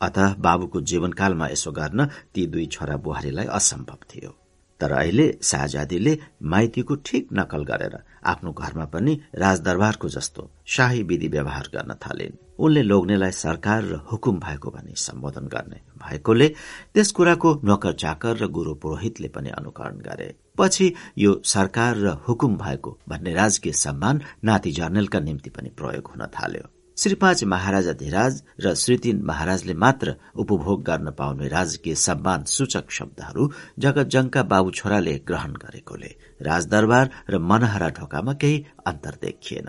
अत 0.00 0.18
बाबुको 0.38 0.80
जीवनकालमा 0.80 1.46
यसो 1.48 1.72
गर्न 1.72 2.08
ती 2.34 2.46
दुई 2.46 2.66
छोरा 2.66 2.96
बुहारीलाई 2.96 3.46
असम्भव 3.58 4.00
थियो। 4.10 4.32
तर 4.80 4.92
अहिले 4.92 5.26
शाहजादीले 5.42 6.12
माइतीको 6.52 6.94
ठिक 7.06 7.28
नकल 7.32 7.62
गरेर 7.64 7.94
आफ्नो 8.28 8.52
घरमा 8.52 8.84
पनि 8.92 9.12
राजदरबारको 9.34 10.08
जस्तो 10.08 10.50
शाही 10.66 11.02
विधि 11.02 11.28
व्यवहार 11.28 11.68
गर्न 11.74 11.94
थालिन्। 11.96 12.36
उनले 12.58 12.82
लोग्नेलाई 12.82 13.32
सरकार 13.32 13.82
र 13.84 13.94
हुकुम 14.12 14.38
भएको 14.40 14.70
भनी 14.70 14.94
सम्बोधन 14.96 15.46
गर्ने 15.48 15.80
भएकोले 15.96 16.48
त्यस 16.94 17.12
कुराको 17.16 17.54
नोकर 17.64 17.92
चाकर 17.92 18.36
र 18.36 18.46
गुरु 18.48 18.74
पुरोहितले 18.74 19.28
पनि 19.28 19.50
अनुकरण 19.56 19.96
गरे। 20.04 20.28
पछि 20.58 20.92
यो 21.18 21.40
सरकार 21.44 21.96
र 21.96 22.16
हुकुम 22.28 22.56
भएको 22.56 22.98
भन्ने 23.08 23.34
राजकीय 23.34 23.72
सम्मान 23.72 24.22
नाति 24.44 24.70
जर्नेलका 24.72 25.20
निम्ति 25.20 25.50
पनि 25.50 25.68
प्रयोग 25.72 26.12
हुन 26.12 26.26
थाल्यो। 26.36 26.75
श्री 26.98 27.14
पाँच 27.14 27.42
महाराजा 27.44 27.92
धिराज 27.92 28.42
र 28.60 28.72
श्री 28.74 28.96
तीन 28.96 29.20
महाराजले 29.24 29.74
मात्र 29.74 30.14
उपभोग 30.34 30.82
गर्न 30.84 31.10
पाउने 31.18 31.48
राजकीय 31.48 31.94
सम्मान 31.94 32.44
सूचक 32.48 32.90
शब्दहरू 32.90 33.48
जगतजङका 33.78 34.42
बाबु 34.42 34.70
छोराले 34.70 35.14
ग्रहण 35.28 35.52
गरेकोले। 35.64 36.14
राजदरबार 36.42 37.10
र 37.30 37.38
मनहरा 37.50 37.88
ढोकामा 38.00 38.32
केही 38.40 38.64
अन्तर 38.86 39.18
देखिएन। 39.22 39.68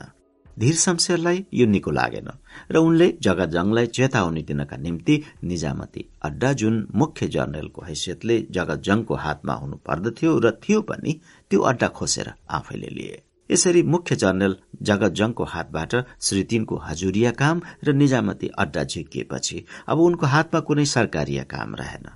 धीर 0.58 0.76
शमशेरलाई 0.76 1.46
यो 1.54 1.66
निको 1.68 1.92
लागेन 1.92 2.32
र 2.72 2.78
उनले 2.80 3.12
जगतजङलाई 3.22 3.88
चेतावनी 3.92 4.44
दिनका 4.48 4.78
निम्ति 4.78 5.22
निजामती 5.44 6.10
अड्डा 6.24 6.54
जुन 6.54 6.88
मुख्य 6.96 7.28
जर्नलको 7.28 7.82
हैसियतले 7.86 8.42
जगतजङको 8.56 9.16
हातमा 9.26 9.54
हुनु 9.54 9.84
पर्दथ्यो 9.88 10.40
र 10.40 10.58
थियो 10.64 10.82
पनि 10.88 11.20
त्यो 11.52 11.60
अड्डा 11.62 11.88
खोसेर 11.92 12.34
आफैले 12.50 12.90
लिए। 12.90 13.24
यसरी 13.52 13.84
मुख्य 13.84 14.16
जनरल 14.16 14.56
जगतजङको 14.82 15.44
हातबाट 15.54 15.96
श्री 16.22 16.44
तीनको 16.44 16.76
हजुरिया 16.86 17.32
काम 17.42 17.62
र 17.86 17.94
निजामती 17.94 18.48
अड्डा 18.58 18.84
झिकिएपछि 18.84 19.64
अब 19.88 20.00
उनको 20.00 20.26
हातमा 20.26 20.60
कुनै 20.60 20.86
सरकारी 20.86 21.38
काम 21.50 21.76
रहेन। 21.76 22.08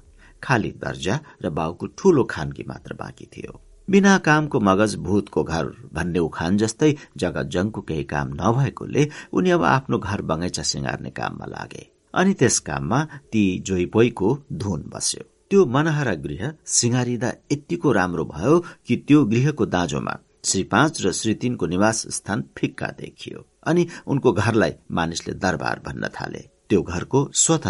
खाली 0.44 0.72
दर्जा 0.84 1.20
र 1.44 1.50
बाउको 1.50 1.88
ठूलो 1.98 2.24
खानगी 2.30 2.64
मात्र 2.68 2.94
बाँकी 2.94 3.26
थियो। 3.26 3.60
बिना 3.88 4.18
कामको 4.18 4.60
मगज 4.60 4.96
भूतको 5.06 5.44
घर 5.44 5.66
भन्ने 5.94 6.20
उखान 6.20 6.58
जस्तै 6.58 6.92
जगतजङको 7.18 7.82
केही 7.82 8.04
काम 8.12 8.28
नभएकोले 8.42 9.08
उनी 9.34 9.50
अब 9.52 9.64
आफ्नो 9.66 9.98
घर 10.00 10.22
बगैँचा 10.22 10.64
सिँगार्ने 10.64 11.10
काममा 11.10 11.46
लागे। 11.46 11.84
अनि 12.14 12.34
त्यस 12.34 12.60
काममा 12.60 13.04
ती 13.32 13.44
जोइपोइको 13.68 14.30
धुन 14.54 14.90
बस्यो। 14.94 15.24
त्यो 15.50 15.66
मनहरा 15.66 16.14
गृह 16.26 16.52
सिँगारिँदा 16.66 17.30
यत्तिको 17.52 17.92
राम्रो 17.92 18.26
भयो 18.26 18.60
कि 18.88 18.96
त्यो 19.08 19.26
गृहको 19.26 19.66
दाँजोमा 19.66 20.14
श्री 20.44 20.64
पाँच 20.64 21.02
र 21.02 21.12
श्री 21.12 21.34
तीनको 21.36 21.66
निवास 21.68 22.06
स्थान 22.12 22.44
फिक्का 22.58 22.88
देखियो 23.00 23.46
अनि 23.68 23.88
उनको 24.08 24.32
घरलाई 24.34 24.74
मानिसले 24.92 25.34
दरबार 25.34 25.82
भन्न 25.86 26.08
थाले। 26.16 26.40
त्यो 26.70 26.82
घरको 26.82 27.30
स्वत 27.36 27.68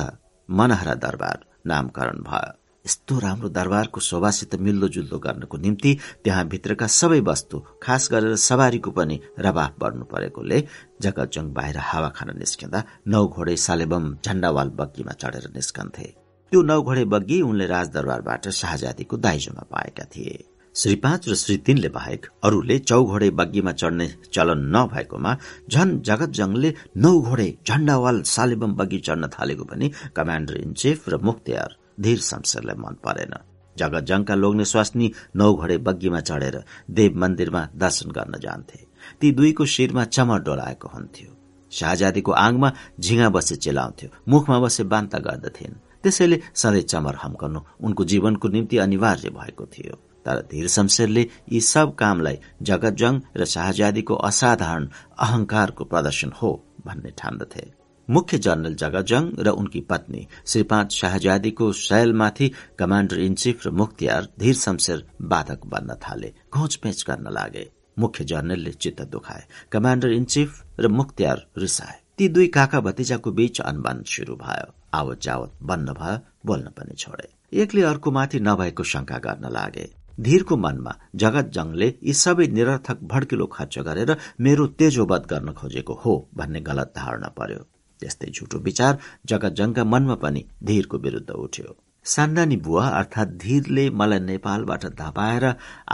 मनहरा 0.49 0.93
दरबार 0.95 1.45
नामकरण 1.67 2.19
भयो। 2.23 2.53
यस्तो 2.85 3.17
राम्रो 3.19 3.49
दरबारको 3.49 3.99
शोभासित 4.01 4.55
मिल्दोजुल्दो 4.57 5.17
गर्नको 5.19 5.57
निम्ति 5.57 5.97
त्यहाँ 6.23 6.47
भित्रका 6.47 6.87
सबै 6.89 7.19
वस्तु 7.21 7.59
खास 7.83 8.07
गरेर 8.11 8.35
सवारीको 8.35 8.91
पनि 8.91 9.19
रवाफ 9.39 9.75
बढ्नु 9.81 10.05
परेकोले 10.13 10.63
जगतजङ 11.01 11.51
बाहिर 11.53 11.77
हावा 11.79 12.09
खान 12.15 12.37
निस्किँदा 12.37 12.83
नौ 13.07 13.25
घोडे 13.27 13.55
सालेबम 13.57 14.15
झण्डावाल 14.25 14.69
बग्गीमा 14.79 15.13
चढेर 15.21 15.51
निस्कन्थे। 15.55 16.07
त्यो 16.51 16.61
नौ 16.61 16.81
घोडे 16.81 17.05
बग्गी 17.05 17.41
उनले 17.41 17.65
राजदरबारबाट 17.67 18.49
शाहजादीको 18.49 19.17
दाइजोमा 19.17 19.63
पाएका 19.71 20.05
थिए। 20.15 20.37
श्री 20.75 20.95
पाँच 20.95 21.27
र 21.29 21.35
श्री 21.35 21.55
तीनले 21.57 21.89
बाहेक 21.89 22.25
अरूले 22.43 22.77
चौघोडे 22.79 23.29
बग्गीमा 23.29 23.71
चढ्ने 23.71 24.07
चलन 24.33 24.59
नभएकोमा 24.75 25.35
झन 25.69 25.89
जगतजङले 25.99 26.73
नौ 26.97 27.11
घोडे 27.19 27.47
झण्डावाल 27.67 28.21
सालेबम 28.25 28.73
बग्गी 28.75 28.99
चढ्न 28.99 29.27
थालेको 29.27 29.63
पनि 29.63 29.91
कमाण्डर 30.15 30.55
इन 30.57 30.71
चिफ 30.73 31.09
र 31.09 31.17
मुख्तियार 31.19 31.75
धीर 31.99 32.19
शमशेरलाई 32.19 32.75
मन 32.79 32.95
परेन। 33.03 33.33
जगतजङका 33.75 34.35
लोग्ने 34.35 34.65
स्वास्नी 34.65 35.11
नौ 35.35 35.53
घोडे 35.53 35.77
बग्गीमा 35.77 36.19
चढेर 36.19 36.55
देव 36.89 37.17
मन्दिरमा 37.19 37.67
दर्शन 37.75 38.11
गर्न 38.11 38.39
जान्थे। 38.39 38.79
ती 39.19 39.31
दुईको 39.31 39.65
शिरमा 39.65 40.03
चमर 40.05 40.39
डोलाएको 40.47 40.87
हुन्थ्यो। 40.87 41.29
शाहजादीको 41.71 42.31
आङमा 42.31 42.71
झिङा 42.99 43.27
बसे 43.29 43.55
चिलाउँथ्यो। 43.55 44.09
मुखमा 44.27 44.59
बसे 44.59 44.83
बान्ता 44.87 45.19
गर्दथिन्। 45.19 45.75
त्यसैले 46.03 46.39
सधैँ 46.55 46.81
चमर 46.91 47.15
हम्कनु 47.23 47.59
उनको 47.83 48.03
जीवनको 48.05 48.47
निम्ति 48.47 48.77
अनिवार्य 48.77 49.29
भएको 49.29 49.65
थियो। 49.65 49.99
तर 50.25 50.41
धीर 50.51 50.67
शमशेरले 50.67 51.27
यी 51.51 51.61
सब 51.63 51.95
कामलाई 51.95 52.37
जगतजङ 52.61 53.19
र 53.37 53.45
शाहजादीको 53.53 54.15
असाधारण 54.29 54.87
अहंकारको 55.19 55.83
प्रदर्शन 55.85 56.31
हो 56.41 56.51
भन्ने 56.85 57.11
ठान्दथे। 57.17 57.65
मुख्य 58.07 58.37
जनरल 58.37 58.75
जगजङ 58.75 59.23
र 59.39 59.49
उनकी 59.51 59.81
पत्नी 59.89 60.27
श्री 60.45 60.63
पाँच 60.71 60.93
शाहजादीको 60.93 61.71
शैलमाथि 61.79 62.51
कमाण्डर 62.79 63.19
इन 63.19 63.35
चिफ 63.35 63.67
र 63.67 63.71
मुख्तियार 63.71 64.27
धीर 64.39 64.55
शमशेर 64.55 65.05
बाधक 65.31 65.65
बन्न 65.65 65.95
थाले 66.03 66.33
घोचपेच 66.53 67.03
गर्न 67.09 67.31
लागे। 67.31 67.69
मुख्य 67.99 68.23
जनरलले 68.23 68.71
चित्त 68.73 69.01
दुखाए 69.11 69.43
कमाण्डर 69.71 70.11
इन 70.11 70.25
चिफ 70.25 70.63
र 70.79 70.87
मुख्तियार 70.89 71.45
रिसाए। 71.57 71.99
ती 72.17 72.27
दुई 72.27 72.47
काका 72.47 72.79
भतिजाको 72.81 73.31
बीच 73.31 73.61
अनबन 73.61 74.03
शुरू 74.07 74.35
भयो। 74.35 74.73
आवत 74.93 75.21
जावत 75.21 75.51
बन्न 75.63 75.93
भयो 75.93 76.17
बोल्न 76.45 76.69
पनि 76.77 76.95
छोडे। 76.95 77.27
एकले 77.53 77.81
अर्कोमाथि 77.83 78.39
नभएको 78.39 78.83
शंका 78.83 79.17
गर्न 79.17 79.49
लागे। 79.53 79.85
धीरको 80.21 80.55
मनमा 80.57 80.93
जगत 81.21 81.51
जङले 81.55 81.87
यी 82.07 82.13
सबै 82.21 82.47
निरर्थक 82.57 83.03
भड्किलो 83.11 83.45
खर्च 83.53 83.77
गरेर 83.87 84.11
मेरो 84.45 84.65
तेजोवध 84.79 85.23
गर्न 85.31 85.53
खोजेको 85.59 85.93
हो 86.03 86.13
भन्ने 86.37 86.59
गलत 86.69 86.93
धारणा 86.97 87.29
पर्यो। 87.37 87.61
त्यस्तै 88.01 88.29
झुटो 88.35 88.57
विचार 88.67 88.97
जगतजङका 89.29 89.83
मनमा 89.93 90.15
पनि 90.23 90.41
धीरको 90.67 90.97
विरूद्ध 91.05 91.29
उठ्यो। 91.45 91.75
सान्दानी 92.05 92.57
बुवा 92.65 92.85
अर्थात 92.99 93.33
धीरले 93.43 93.89
मलाई 93.99 94.19
नेपालबाट 94.19 94.85
धपाएर 95.01 95.45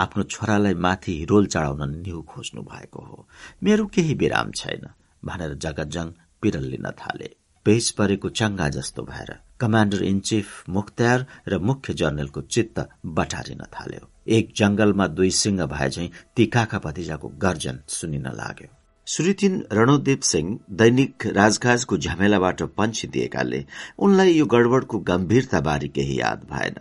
आफ्नो 0.04 0.24
छोरालाई 0.34 0.74
माथि 0.86 1.18
हिरोल 1.20 1.46
चढाउन 1.54 1.82
न्यु 1.96 2.22
खोज्नु 2.32 2.62
भएको 2.64 3.02
हो। 3.08 3.28
मेरो 3.64 3.86
केही 3.94 4.14
विराम 4.22 4.52
छैन 4.56 4.88
भनेर 5.24 5.54
जगतजङ 5.64 6.08
पिरल 6.42 6.66
लिन 6.74 6.88
थाले। 7.00 7.30
पेज 7.66 7.92
परेको 7.98 8.30
चङ्गा 8.40 8.68
जस्तो 8.76 9.04
भएर 9.04 9.32
कमाण्डर 9.62 10.04
इन 10.04 10.20
चिफ 10.30 10.70
मुख्तार 10.70 11.26
र 11.48 11.58
मुख्य 11.60 11.94
जनरलको 11.94 12.42
चित्त 12.54 12.88
बटारिन 13.18 13.64
थाल्यो। 13.76 14.04
एक 14.30 14.54
जंगलमा 14.58 15.08
दुई 15.08 15.30
सिंह 15.32 15.66
भए 15.66 15.90
झै 15.90 16.08
ती 16.36 16.46
काका 16.46 16.80
भतिजाको 16.80 17.28
गर्जन 17.44 17.80
सुनिन 17.88 18.28
लाग्यो। 18.36 18.68
सुरिथिन 19.08 19.54
रणोदेव 19.72 20.20
सिंह 20.24 20.48
दैनिक 20.80 21.26
राजकाजको 21.36 21.98
झमेलाबाट 21.98 22.62
दिएकाले 23.08 23.64
उनलाई 24.00 24.34
यो 24.34 24.46
गडबडको 24.46 25.00
गम्भीरताबारे 25.10 25.88
केही 25.88 26.20
याद 26.20 26.46
भएन। 26.52 26.80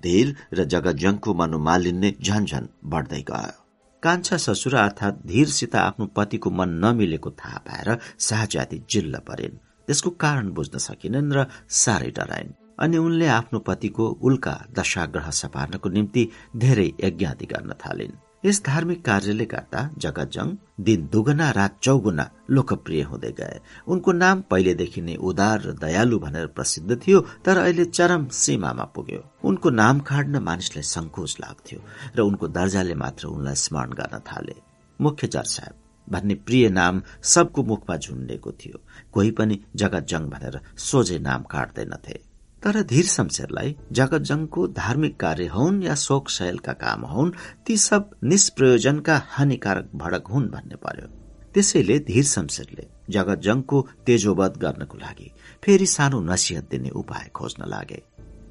धीर 0.00 0.34
र 0.52 0.64
जगतजङको 0.64 1.34
मनोमालिन्य 1.34 2.12
झनझन 2.22 2.68
बढ्दै 2.84 3.22
गयो। 3.30 3.56
कान्छा 4.02 4.36
ससुरा 4.36 4.82
अर्थात 4.82 5.20
धीरसित 5.26 5.74
आफ्नो 5.76 6.06
पतिको 6.16 6.50
मन 6.50 6.70
नमिलेको 6.84 7.30
थाहा 7.30 7.58
पाएर 7.66 7.88
शाहजाती 8.20 8.82
जिल्ल 8.90 9.18
परिन्। 9.28 9.60
त्यसको 9.86 10.10
कारण 10.22 10.50
बुझ्न 10.56 10.78
सकिनन् 10.78 11.32
र 11.32 11.46
साह्रै 11.82 12.10
डराइन्। 12.16 12.67
अनि 12.78 12.96
उनले 12.98 13.26
आफ्नो 13.26 13.58
पतिको 13.58 14.06
उल्का 14.22 14.54
दशाग्रह 14.78 15.30
सपार्नको 15.40 15.88
निम्ति 15.88 16.28
धेरै 16.56 16.88
यज्ञादि 17.04 17.46
गर्न 17.46 17.72
थालिन्। 17.84 18.16
यस 18.44 18.62
धार्मिक 18.64 19.04
कार्यले 19.04 19.44
गर्दा 19.44 19.80
जगतजङ 19.98 20.48
दिन 20.86 21.08
दुगुना 21.12 21.50
रात 21.50 21.78
चौगुना 21.82 22.24
लोकप्रिय 22.50 23.02
हुँदै 23.02 23.32
गए। 23.32 23.56
उनको 23.88 24.12
नाम 24.12 24.40
पहिलेदेखि 24.50 25.00
नै 25.00 25.16
उदार 25.28 25.58
र 25.62 25.72
दयालु 25.74 26.18
भनेर 26.18 26.46
प्रसिद्ध 26.46 26.90
थियो 27.02 27.20
तर 27.44 27.56
अहिले 27.58 27.84
चरम 27.84 28.28
सीमामा 28.42 28.84
पुग्यो। 28.94 29.22
उनको 29.44 29.70
नाम 29.70 30.00
खाड्न 30.00 30.42
मानिसलाई 30.42 30.86
संकोच 30.86 31.36
लाग्थ्यो 31.40 31.80
र 32.16 32.18
उनको 32.20 32.48
दर्जाले 32.48 32.94
मात्र 32.94 33.26
उनलाई 33.26 33.58
स्मरण 33.64 33.90
गर्न 33.98 34.18
थाले। 34.30 34.54
मुख्य 35.00 35.26
जर 35.26 35.46
साहेब 35.56 35.74
भन्ने 36.08 36.34
प्रिय 36.46 36.68
नाम 36.70 37.02
सबको 37.24 37.62
मुखमा 37.62 37.96
झुन्डेको 37.96 38.50
थियो। 38.52 38.78
कोही 39.12 39.30
पनि 39.30 39.60
जगतजङ 39.76 40.22
भनेर 40.30 40.60
सोझे 40.78 41.18
नाम 41.18 41.42
काट्दैनथे 41.50 42.27
तर 42.62 42.82
धीर 42.82 43.04
शमशेरलाई 43.06 43.74
जगतजङको 43.92 44.66
धार्मिक 44.78 45.16
कार्य 45.20 45.46
हुन् 45.46 45.82
या 45.82 45.94
शोक 45.94 46.28
शैलका 46.30 46.72
काम 46.80 47.04
हुन् 47.06 47.32
ती 47.66 47.76
सब 47.78 48.10
निष्प्रयोजनका 48.24 49.22
हानिकारक 49.28 49.90
भडक 49.94 50.26
हुन् 50.26 50.48
भन्ने 50.50 50.76
पर्यो। 50.76 51.06
त्यसैले 51.54 51.98
धीर 52.08 52.24
शमशेरले 52.24 52.86
जगतजङको 53.10 53.80
तेजोवध 54.06 54.56
गर्नको 54.62 54.98
लागि 54.98 55.30
फेरि 55.64 55.86
सानो 55.86 56.20
नसिहत 56.20 56.68
दिने 56.70 56.90
उपाय 57.00 57.28
खोज्न 57.34 57.68
लागे। 57.68 58.02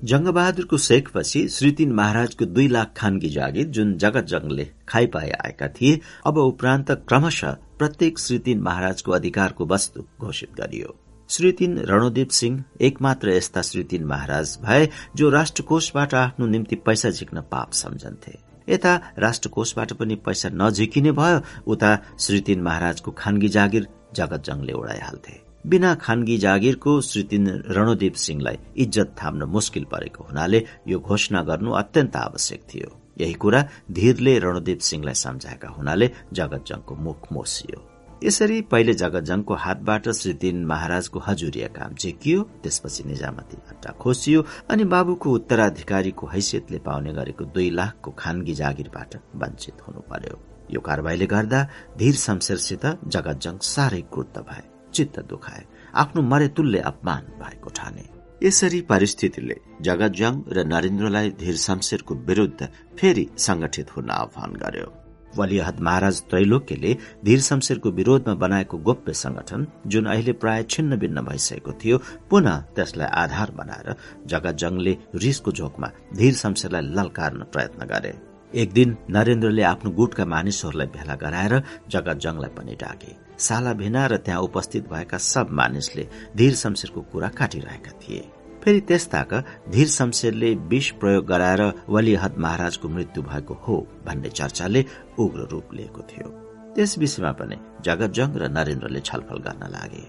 जंगबहादुरको 0.03 0.77
शेखपछि 0.77 1.47
श्रीतिन 1.49 1.91
महाराजको 1.91 2.45
दुई 2.45 2.67
लाख 2.67 2.93
खानगी 2.97 3.29
जागिर 3.29 3.67
जुन 3.75 3.95
जगतजङले 3.97 4.65
खाइपाए 4.89 5.31
आएका 5.45 5.67
थिए 5.77 5.99
अब 6.25 6.37
उपरान्त 6.37 6.91
क्रमशः 7.09 7.57
प्रत्येक 7.79 8.19
श्रीतिन 8.19 8.61
महाराजको 8.61 9.11
अधिकारको 9.11 9.65
वस्तु 9.65 10.05
घोषित 10.21 10.55
गरियो। 10.57 10.95
श्रीतिन 11.29 11.77
रणोदेव 11.87 12.27
सिंह 12.31 12.63
एकमात्र 12.81 13.29
यस्ता 13.29 13.61
श्रीतिन 13.61 14.03
महाराज 14.07 14.57
भए 14.63 14.87
जो 15.15 15.29
राष्ट्रकोषबाट 15.29 16.13
आफ्नो 16.15 16.45
निम्ति 16.47 16.75
पैसा 16.85 17.09
झिक्न 17.09 17.41
पाप 17.51 17.71
सम्झन्थे। 17.73 18.37
यता 18.69 18.95
राष्ट्रकोषबाट 19.19 19.91
पनि 19.93 20.15
पैसा 20.25 20.49
नझिकिने 20.53 21.11
भयो 21.11 21.41
उता 21.71 21.97
श्रीतिन 22.19 22.61
महाराजको 22.61 23.11
खानगी 23.17 23.49
जागिर 23.49 23.87
जगतजङले 24.15 24.73
उडाइहाल्थे 24.73 25.35
बिना 25.65 25.93
खानगी 25.95 26.37
जागिरको 26.37 26.99
श्रीतिन 27.01 27.47
रणोदेव 27.69 28.13
सिंहलाई 28.17 28.57
इज्जत 28.77 29.15
थाम्न 29.23 29.43
मुस्किल 29.55 29.85
परेको 29.91 30.23
हुनाले 30.23 30.63
यो 30.87 30.99
घोषणा 30.99 31.41
गर्नु 31.43 31.71
अत्यन्त 31.81 32.15
आवश्यक 32.15 32.63
थियो। 32.73 32.89
यही 33.21 33.33
कुरा 33.33 33.63
धीरले 33.91 34.37
रणोदेव 34.39 34.79
सिंहलाई 34.89 35.13
सम्झाएका 35.25 35.69
हुनाले 35.77 36.11
जगतजङको 36.33 36.95
मुख 36.95 37.31
मोसियो। 37.33 37.86
यसरी 38.23 38.61
पहिले 38.71 38.93
जगतजङको 38.99 39.53
हातबाट 39.63 40.07
श्री 40.19 40.33
तीन 40.41 40.63
महाराजको 40.65 41.19
हजुरिया 41.25 41.67
काम 41.75 41.93
झेकियो 42.01 42.41
त्यसपछि 42.63 43.03
निजामती 43.07 43.57
अट्टा 43.69 43.91
खोसियो 44.01 44.41
अनि 44.71 44.83
बाबुको 44.93 45.33
उत्तराधिकारीको 45.39 46.27
हैसियतले 46.27 46.79
पाउने 46.87 47.13
गरेको 47.13 47.45
दुई 47.53 47.69
लाखको 47.69 48.11
खानगी 48.17 48.53
जागिरबाट 48.61 49.15
वञ्चित 49.43 49.85
हुनु 49.87 50.01
पर्यो। 50.09 50.35
यो 50.73 50.79
कारवाहीले 50.81 51.27
गर्दा 51.35 51.61
धीर 51.97 52.15
शमशेरसित 52.25 52.85
जगतजङ 53.13 53.57
साह्रै 53.73 54.01
क्रुद्ध 54.13 54.37
भए 54.39 54.63
चित्त 54.93 55.19
दुखाए 55.29 55.63
आफ्नो 56.01 56.21
मरेतुल्य 56.33 56.79
अपमान 56.91 57.33
भएको 57.41 57.69
ठाने। 57.77 58.05
यसरी 58.43 58.81
परिस्थितिले 58.91 59.61
जगतजङ 59.87 60.33
र 60.55 60.65
नरेन्द्रलाई 60.73 61.29
धीर 61.41 61.55
शमशेरको 61.67 62.15
विरूद्ध 62.27 62.69
फेरि 62.99 63.29
संगठित 63.47 63.95
हुन 63.97 64.09
आह्वान 64.21 64.53
गर्यो। 64.63 64.96
वलिहद 65.37 65.79
महाराज 65.87 66.21
त्रैलोक्यले 66.29 66.93
धीर 67.25 67.39
शमशेरको 67.41 67.91
विरोधमा 67.99 68.33
बनाएको 68.43 68.77
गोप्य 68.87 69.13
संगठन 69.15 69.67
जुन 69.87 70.05
अहिले 70.05 70.33
प्राय 70.41 70.63
छिन्न 70.69 70.97
भिन्न 70.99 71.21
भइसकेको 71.25 71.71
थियो 71.83 71.97
पुनः 72.29 72.61
त्यसलाई 72.75 73.09
आधार 73.23 73.51
बनाएर 73.59 73.95
जगतजङले 74.31 74.97
रिसको 75.15 75.51
झोकमा 75.51 75.91
धीर 76.17 76.33
शमशेरलाई 76.35 76.81
ललकार्न 76.95 77.43
प्रयत्न 77.53 77.85
गरे। 77.93 78.13
एक 78.53 78.71
दिन 78.73 78.95
नरेन्द्रले 79.09 79.63
आफ्नो 79.63 79.91
गुटका 79.91 80.25
मानिसहरूलाई 80.25 80.87
भेला 80.95 81.15
गराएर 81.23 81.53
जगतजङलाई 81.91 82.51
पनि 82.57 82.75
डाके। 82.81 83.11
साला 83.37 83.73
भिना 83.73 84.05
र 84.07 84.17
त्यहाँ 84.17 84.41
उपस्थित 84.41 84.87
भएका 84.89 85.17
सब 85.17 85.47
मानिसले 85.59 86.07
धीर 86.37 86.53
शमशेरको 86.55 87.01
कुरा 87.11 87.27
काटिरहेका 87.37 87.91
थिए। 88.01 88.23
फेरि 88.63 88.79
त्यस्ताक 88.87 89.33
धीर 89.71 89.87
शमशेरले 89.87 90.53
विष 90.71 90.89
प्रयोग 91.01 91.25
गराएर 91.25 91.61
वलिहद 91.89 92.37
महाराजको 92.37 92.89
मृत्यु 92.89 93.23
भएको 93.23 93.53
हो 93.67 93.75
भन्ने 94.05 94.29
चर्चाले 94.29 94.85
उग्र 95.19 95.47
रूप 95.51 95.73
लिएको 95.73 96.01
थियो। 96.09 96.29
त्यस 96.75 96.97
विषयमा 96.97 97.31
पनि 97.39 97.57
जगतजङ 97.85 98.29
र 98.37 98.43
नरेन्द्रले 98.57 99.01
छलफल 99.01 99.39
गर्न 99.47 99.63
लागे। 99.75 100.05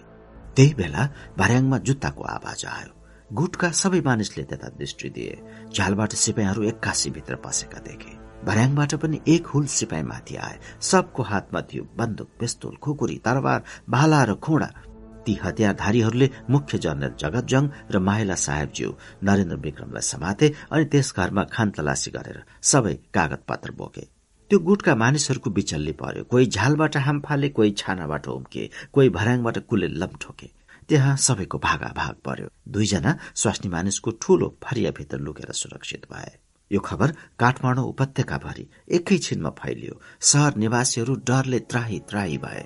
त्यही 0.57 0.75
बेला 0.75 1.03
भर्याङमा 1.39 1.79
जुत्ताको 1.79 2.23
आवाज 2.37 2.65
आयो। 2.67 2.93
गुटका 3.31 3.69
सबै 3.73 4.01
मानिसले 4.01 4.45
त्यता 4.45 4.69
दृष्टि 4.79 5.09
दिए। 5.17 5.35
झ्यालबाट 5.75 6.13
सिपाहीहरू 6.15 6.63
एक्कासी 6.63 7.11
भित्र 7.11 7.37
पसेका 7.45 7.79
देखे। 7.89 8.13
भर्याङबाट 8.45 8.95
पनि 9.03 9.21
एक 9.29 9.47
हुल 9.47 9.67
सिपाही 9.67 10.03
माथि 10.03 10.37
आए। 10.37 10.59
सबको 10.81 11.23
हातमा 11.23 11.61
थियो 11.69 11.85
बन्दुक 11.99 12.29
पिस्तोल 12.41 12.77
खुकुरी 12.83 13.17
तरबार 13.25 13.61
भाला 13.91 14.23
र 14.25 14.35
खुँडा 14.35 14.71
ती 15.27 15.35
हतियारधारीहरूले 15.45 16.29
मुख्य 16.51 16.79
जनरल 16.79 17.15
जगतजङ 17.21 17.65
र 17.93 17.99
माहिला 17.99 18.35
साहेबज्यू 18.35 18.91
नरेन्द्र 19.23 19.57
विक्रमलाई 19.57 20.03
समाते 20.03 20.47
अनि 20.73 20.85
त्यस 20.85 21.13
घरमा 21.17 21.43
खान 21.53 21.71
तलासी 21.71 22.11
गरेर 22.11 22.39
सबै 22.63 22.95
कागज 23.15 23.43
पत्र 23.49 23.71
बोके। 23.73 24.18
त्यो 24.51 24.59
गुटका 24.59 24.95
मानिसहरूको 24.95 25.51
बिचल्ली 25.51 25.93
पर्यो। 25.93 26.25
कोही 26.25 26.47
झालबाट 26.47 26.97
हाम 26.97 27.21
फाले 27.21 27.49
कोही 27.49 27.71
छानाबाट 27.77 28.29
उम्के 28.29 28.63
कोही 28.93 29.09
भर्याङबाट 29.13 29.59
कुले 29.69 29.89
लम 29.93 30.13
ठोके। 30.21 30.49
त्यहाँ 30.89 31.17
सबैको 31.17 31.59
भागा 31.59 31.93
भाग 31.97 32.15
पर्यो। 32.25 32.49
दुईजना 32.73 33.13
स्वास्नी 33.35 33.69
मानिसको 33.71 34.11
ठूलो 34.23 34.49
फरियाभित्र 34.65 35.19
लुकेर 35.19 35.53
सुरक्षित 35.53 36.07
भए। 36.13 36.31
यो 36.71 36.81
खबर 36.81 37.13
काठमाडौँ 37.39 37.85
उपत्यकाभरि 37.85 38.65
एकैछिनमा 38.97 39.51
फैलियो। 39.61 40.01
सहर 40.21 40.57
निवासीहरू 40.57 41.15
डरले 41.29 41.59
त्राही 41.69 41.99
त्राही 42.09 42.39
भए। 42.39 42.65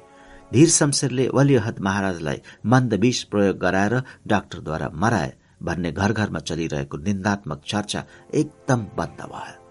धीर 0.52 0.68
शमशेरले 0.68 1.28
वलिहद 1.34 1.78
महाराजलाई 1.81 2.40
मन्द 2.66 2.94
विष 2.94 3.22
प्रयोग 3.24 3.58
गराएर 3.58 3.94
डाक्टरद्वारा 4.26 4.90
मराए 4.94 5.32
भन्ने 5.62 5.92
घर 5.92 6.12
घरमा 6.12 6.40
चलिरहेको 6.40 6.97
निन्दात्मक 6.98 7.62
चर्चा 7.66 8.04
एकदम 8.34 8.86
बन्द 8.97 9.26
भयो। 9.26 9.61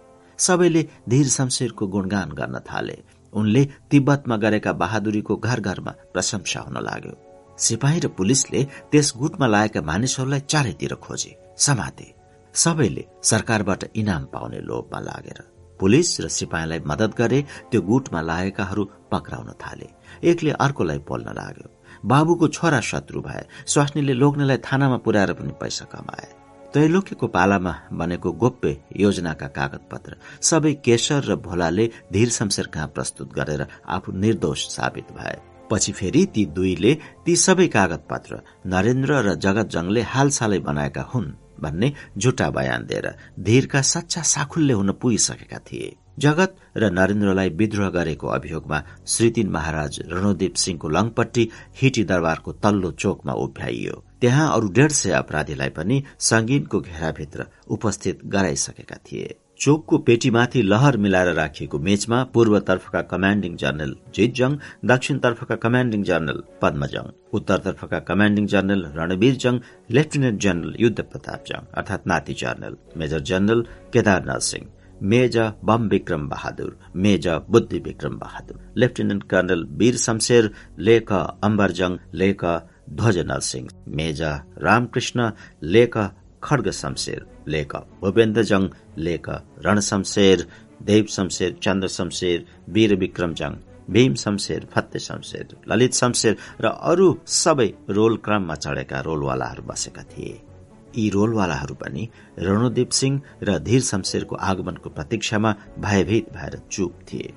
सबैले 0.41 0.81
धीर 1.09 1.27
शमशेरको 1.27 1.87
गुणगान 1.87 2.29
गर्न 2.29 2.59
थाले। 2.59 2.97
उनले 3.33 3.63
तिब्बतमा 3.91 4.37
गरेका 4.37 4.71
बहादुरीको 4.73 5.35
घर 5.37 5.59
घरमा 5.59 5.91
प्रशंसा 6.13 6.59
हुन 6.59 6.77
लाग्यो। 6.77 7.13
सिपाही 7.57 7.99
र 7.99 8.07
पुलिसले 8.07 8.63
त्यस 8.91 9.13
गुटमा 9.17 9.47
लागेका 9.47 9.81
मानिसहरूलाई 9.81 10.39
चारैतिर 10.39 10.93
खोजे। 10.95 11.31
समाते। 11.57 12.07
सबैले 12.53 13.05
सरकारबाट 13.23 13.83
इनाम 13.95 14.23
पाउने 14.25 14.59
लोभमा 14.59 14.99
लागेर। 14.99 15.39
पुलिस 15.79 16.21
र 16.21 16.27
सिपाहीलाई 16.27 16.79
मदत 16.87 17.11
गरे 17.17 17.45
त्यो 17.71 17.81
गुटमा 17.81 18.21
लागेकाहरू 18.21 18.83
पक्राउन 19.11 19.53
थाले। 19.61 19.87
एकले 20.23 20.51
अर्कोलाई 20.51 20.97
बोल्न 20.97 21.27
लाग्यो। 21.37 21.67
बाबुको 22.05 22.47
छोरा 22.47 22.81
शत्रु 22.81 23.21
भए। 23.21 23.45
स्वास्नीले 23.67 24.13
लोग्नेलाई 24.13 24.57
थानामा 24.57 24.97
पुर्याएर 24.97 25.33
पनि 25.33 25.53
पैसा 25.61 25.85
कमाए। 25.85 26.40
त्रैलोक्यको 26.73 27.27
पालामा 27.27 27.73
बनेको 27.99 28.31
गोप्य 28.41 28.69
योजनाका 28.95 29.47
कागज 29.57 29.81
पत्र 29.91 30.15
सबै 30.49 30.73
केशर 30.85 31.23
र 31.25 31.35
भोलाले 31.43 31.85
धीर 32.13 32.29
शमशेर 32.31 32.67
कहाँ 32.73 32.87
प्रस्तुत 32.95 33.33
गरेर 33.33 33.65
आफू 33.95 34.11
निर्दोष 34.15 34.59
साबित 34.67 35.11
भए। 35.11 35.35
पछि 35.71 35.91
फेरि 35.91 36.25
ती 36.35 36.45
दुईले 36.55 36.93
ती 37.25 37.35
सबै 37.35 37.67
कागज 37.75 38.01
पत्र 38.09 38.39
नरेन्द्र 38.73 39.19
र 39.21 39.35
जगत 39.45 39.67
जङले 39.75 40.01
हालसालै 40.13 40.59
बनाएका 40.69 41.03
हुन् 41.11 41.29
भन्ने 41.61 41.91
झुटा 42.17 42.49
बयान 42.49 42.85
दिएर 42.85 43.07
धीरका 43.39 43.81
सच्चा 43.85 44.21
साखुल्य 44.25 44.73
हुन 44.73 44.91
पुगिसकेका 45.01 45.59
थिए। 45.67 45.89
जगत 46.17 46.55
र 46.77 46.89
नरेन्द्रलाई 46.91 47.49
विद्रोह 47.59 47.89
गरेको 47.89 48.27
अभियोगमा 48.27 48.83
श्रीतिन 49.07 49.49
महाराज 49.49 49.99
रणोदीप 50.11 50.55
सिंहको 50.55 50.89
लङपट्टि 50.89 51.49
हिटी 51.81 52.03
दरबारको 52.03 52.51
तल्लो 52.63 52.91
चोकमा 52.91 53.33
उभ्याइयो। 53.43 54.03
त्यहाँ 54.21 54.51
अरू 54.55 54.67
डेढ 54.71 54.91
सय 54.91 55.11
अपराधीलाई 55.11 55.69
पनि 55.77 56.03
संगीनको 56.19 56.79
घेराभित्र 56.79 57.45
उपस्थित 57.69 58.19
गराइसकेका 58.25 58.97
थिए। 59.05 59.35
चोकको 59.61 59.97
पेटीमाथि 59.97 60.61
लहर 60.61 60.97
मिलाएर 60.97 61.33
राखिएको 61.33 61.79
मेचमा 61.79 62.23
पूर्वतर्फका 62.33 63.01
कमाण्डिङ 63.11 63.55
जनरल 63.55 63.95
जितजङ 64.15 64.57
दक्षिणतर्फका 64.91 65.55
commanding 65.55 66.03
general 66.03 66.41
Padmajang 66.61 67.09
उत्तरतर्फका 67.33 67.99
commanding 68.09 68.47
general 68.53 68.83
Ranvir 68.97 69.35
Jang 69.43 69.59
lieutenant 69.91 70.41
general 70.41 70.75
Yuddha 70.79 70.99
Pratap 71.01 71.43
Jang 71.47 71.71
अर्थात 71.79 72.07
नाति 72.07 72.33
general 72.41 72.77
major 72.97 73.19
general 73.31 73.65
Kedarnath 73.93 74.39
Singh. 74.49 74.65
Major 75.01 75.51
Bam 75.65 75.87
Bikram 75.89 76.27
Bahadur, 76.29 76.77
major 76.95 77.39
Buddhi 77.49 77.79
Bikram 77.79 78.17
Bahadur 78.19 78.59
lieutenant 78.77 79.23
colonel 79.23 79.63
Bir 79.79 79.97
Shamsher, 79.97 80.51
लेख 80.79 81.11
अम्बरजङ 81.13 81.97
लेख 82.13 82.43
ध्वज 82.91 83.17
नरसिंह 83.27 83.67
मेजर 83.95 84.63
रामकृष्ण, 84.63 85.31
लेख 85.63 85.97
खड्ग 86.43 86.69
शमशेर, 86.71 87.25
लेख 87.47 87.75
भूपेन्द्र 88.01 88.43
जङ 88.43 88.67
लेख 88.97 89.29
रण 89.65 89.79
शमशेर, 89.79 90.45
देव 90.83 91.05
शमशेर, 91.09 91.57
चंद्र 91.63 91.87
शमशेर, 91.87 92.45
वीर 92.69 92.95
विक्रम 92.95 93.33
जङ 93.33 93.55
भीम 93.89 94.13
शमशेर 94.15 94.67
फत्ते 94.73 94.99
शमशेर, 94.99 95.47
ललित 95.69 95.93
शमशेर 95.93 96.37
र 96.61 96.67
अरू 96.91 97.09
सबै 97.25 97.69
रोल 97.89 98.15
क्रममा 98.25 98.55
चढेका 98.55 98.99
रोलवालाहरू 99.01 99.63
बसेका 99.63 100.03
थिए। 100.03 100.50
यी 100.97 101.09
रोलवालाहरू 101.09 101.75
पनि 101.75 102.07
रणुदीप 102.39 102.89
सिंह 102.89 103.21
र 103.43 103.57
धीर 103.59 103.81
शमशेरको 103.81 104.35
आगमनको 104.35 104.89
प्रतीक्षामा 104.89 105.55
भयभीत 105.79 106.31
भएर 106.33 106.61
चुप 106.71 106.99
थिए। 107.07 107.33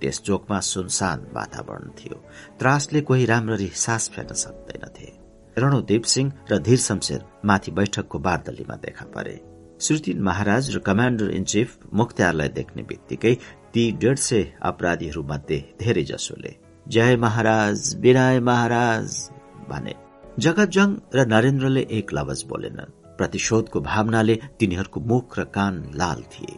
त्यस 0.00 0.20
चोकमा 0.20 0.60
सुनसान 0.60 1.26
वातावरण 1.34 1.88
थियो। 1.98 2.16
त्रासले 2.58 3.00
कोही 3.00 3.24
राम्ररी 3.26 3.68
सास 3.74 4.08
फेर्न 4.08 4.34
सक्दैनथे। 4.34 5.12
रणुदीप 5.58 6.02
सिंह 6.04 6.32
र 6.50 6.58
धीर 6.58 6.78
शमशेर 6.78 7.24
माथि 7.44 7.70
बैठकको 7.70 8.18
बारदलीमा 8.18 8.76
देखा 8.76 9.04
परे। 9.04 9.40
श्रुतिन 9.80 10.22
महाराज 10.22 10.76
र 10.76 10.78
कमाण्डर 10.78 11.30
इन 11.30 11.44
चिफ 11.44 11.78
मुख्तियारलाई 11.94 12.48
देख्ने 12.48 12.82
बित्तिकै 12.82 13.34
ती 13.74 13.90
डेढ 13.92 14.18
सय 14.18 14.42
अपराधीहरू 14.62 15.22
मध्ये 15.22 15.58
धेरै 15.80 16.02
जसोले 16.02 16.54
जय 16.88 17.16
महाराज 17.16 17.94
विनय 18.00 18.40
महाराज 18.40 19.30
भने 19.68 19.94
जगतजङ 20.38 20.90
र 21.14 21.22
नरेन्द्रले 21.26 21.80
एक 21.92 22.12
लवज 22.14 22.42
बोलेनन् 22.50 22.92
प्रतिशोधको 23.18 23.80
भावनाले 23.82 24.34
तिनीहरूको 24.58 25.00
मुख 25.10 25.38
र 25.38 25.44
कान 25.50 25.74
लाल 25.94 26.20
थिए। 26.32 26.54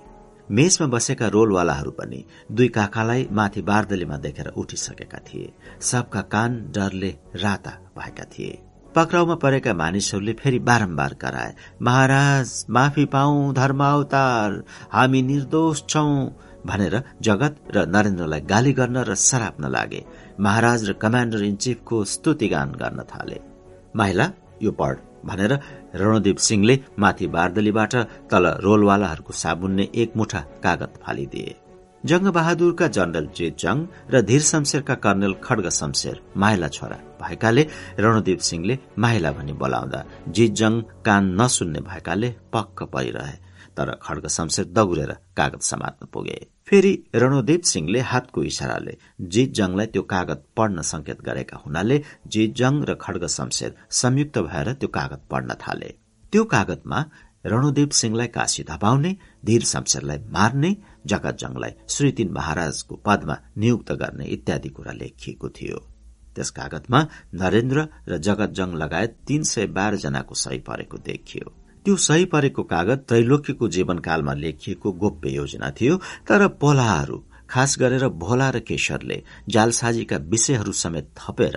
मेचमा 0.50 0.86
बसेका 0.94 1.26
रोलवालाहरू 1.28 1.90
पनि 1.90 2.20
दुई 2.52 2.68
काकालाई 2.76 3.26
माथि 3.32 3.62
बारदलीमा 3.70 4.16
देखेर 4.26 4.48
उठिसकेका 4.54 5.18
थिए। 5.28 5.52
सबका 5.80 6.22
कान 6.28 6.60
डरले 6.76 7.10
राता 7.36 7.72
भएका 7.96 8.24
थिए। 8.32 8.52
पक्राउमा 8.94 9.34
परेका 9.40 9.74
मानिसहरूले 9.74 10.32
फेरि 10.34 10.58
बारम्बार 10.68 11.14
कराए 11.16 11.54
महाराज 11.80 12.48
माफी 12.70 13.04
पाऊ 13.08 13.52
धर्म 13.54 13.84
अवतार 13.86 14.62
हामी 14.92 15.22
निर्दोष 15.24 15.84
छौ 15.88 16.08
भनेर 16.66 17.02
जगत 17.22 17.54
र 17.74 17.86
नरेन्द्रलाई 17.88 18.40
गाली 18.52 18.72
गर्न 18.72 18.96
र 19.08 19.14
सराप्न 19.28 19.70
लागे। 19.72 20.04
महाराज 20.40 20.88
र 20.88 20.92
कमाण्डर 21.02 21.42
इन 21.44 21.56
चिफको 21.56 22.04
स्तुतिगान 22.12 22.72
गर्न 22.82 23.08
थाले। 23.12 23.48
माइला 23.96 24.26
यो 24.62 24.70
पढ 24.80 24.96
भनेर 25.24 25.52
रणदीप 26.00 26.38
सिंहले 26.46 26.74
माथि 26.98 27.26
बारदलीबाट 27.34 27.94
तल 28.30 28.44
रोलवालाहरूको 28.64 29.32
साबुनले 29.42 29.84
एक 30.02 30.16
मुठा 30.16 30.40
कागत 30.64 30.92
फालिदिए। 31.02 31.54
जङ्गबहादुरका 32.04 32.86
जनरल 32.96 33.26
जे 33.36 33.48
जङ 33.62 33.76
र 34.12 34.20
धीर 34.28 34.42
शमशेरका 34.50 34.94
कर्णेल 35.04 35.34
खड्ग 35.44 35.68
शमशेर 35.78 36.16
माइला 36.42 36.68
छोरा 36.76 36.98
भएकाले 37.20 37.62
रणदीप 38.04 38.40
सिंहले 38.48 38.78
माइला 39.04 39.30
भनी 39.36 39.52
बोलाउँदा 39.60 40.00
जित 40.34 40.52
जङ 40.60 40.80
कान 41.06 41.24
नसुन्ने 41.40 41.80
भएकाले 41.90 42.28
पक्क 42.54 42.82
परिरहे 42.94 43.36
तर 43.76 43.88
खड्ग 44.02 44.26
शमशेर 44.36 44.64
दगुरेर 44.76 45.12
कागज 45.36 45.62
समात्न 45.70 46.06
पुगे। 46.12 46.38
फेरि 46.70 46.92
रणोदीप 47.14 47.62
सिंहले 47.64 48.00
हातको 48.08 48.42
इसाराले 48.44 48.92
जित 49.34 49.52
जङलाई 49.58 49.86
त्यो 49.86 50.02
कागज 50.12 50.42
पढ्न 50.56 50.82
संकेत 50.90 51.22
गरेका 51.28 51.56
हुनाले 51.64 51.96
जित 52.32 52.54
जङ 52.60 52.74
र 52.88 52.94
खड्ग 53.00 53.26
शमशेर 53.26 53.72
संयुक्त 54.00 54.38
भएर 54.38 54.72
त्यो 54.74 54.88
कागज 54.88 55.20
पढ्न 55.30 55.54
थाले। 55.62 55.88
त्यो 56.32 56.44
कागजमा 56.54 57.00
रणोदीप 57.52 57.90
सिंहलाई 58.00 58.26
काशी 58.36 58.62
धपाउने 58.70 59.10
धीर 59.46 59.62
शमशेरलाई 59.72 60.18
मार्ने 60.30 60.70
जगत 61.12 61.38
जङलाई 61.42 61.72
श्रीतिन 61.94 62.30
महाराजको 62.38 62.94
पदमा 63.06 63.36
नियुक्त 63.58 63.92
गर्ने 64.02 64.24
इत्यादि 64.36 64.68
कुरा 64.76 64.92
लेखिएको 65.00 65.48
थियो। 65.58 65.78
त्यस 66.36 66.50
कागजमा 66.58 67.00
नरेन्द्र 67.42 67.78
र 68.08 68.18
जगत 68.28 68.50
जङ 68.58 68.78
लगायत 68.82 69.18
तीन 69.26 69.42
सय 69.52 69.66
बाह्र 69.74 69.96
जनाको 70.04 70.34
सही 70.44 70.58
परेको 70.70 70.98
देखियो। 71.10 71.46
त्यो 71.86 71.96
सही 71.98 72.24
परेको 72.26 72.62
कागज 72.66 72.98
त्रैलोक्यको 73.08 73.68
जीवनकालमा 73.68 74.34
लेखिएको 74.34 74.92
गोप्य 74.92 75.30
योजना 75.30 75.70
थियो 75.70 75.96
तर 76.28 76.46
पोलाहरू 76.60 77.24
खास 77.50 77.76
गरेर 77.78 78.06
भोला 78.16 78.48
र 78.50 78.58
केशरले 78.60 79.16
जालसाजीका 79.48 80.16
विषयहरू 80.30 80.72
समेत 80.74 81.08
थपेर 81.18 81.56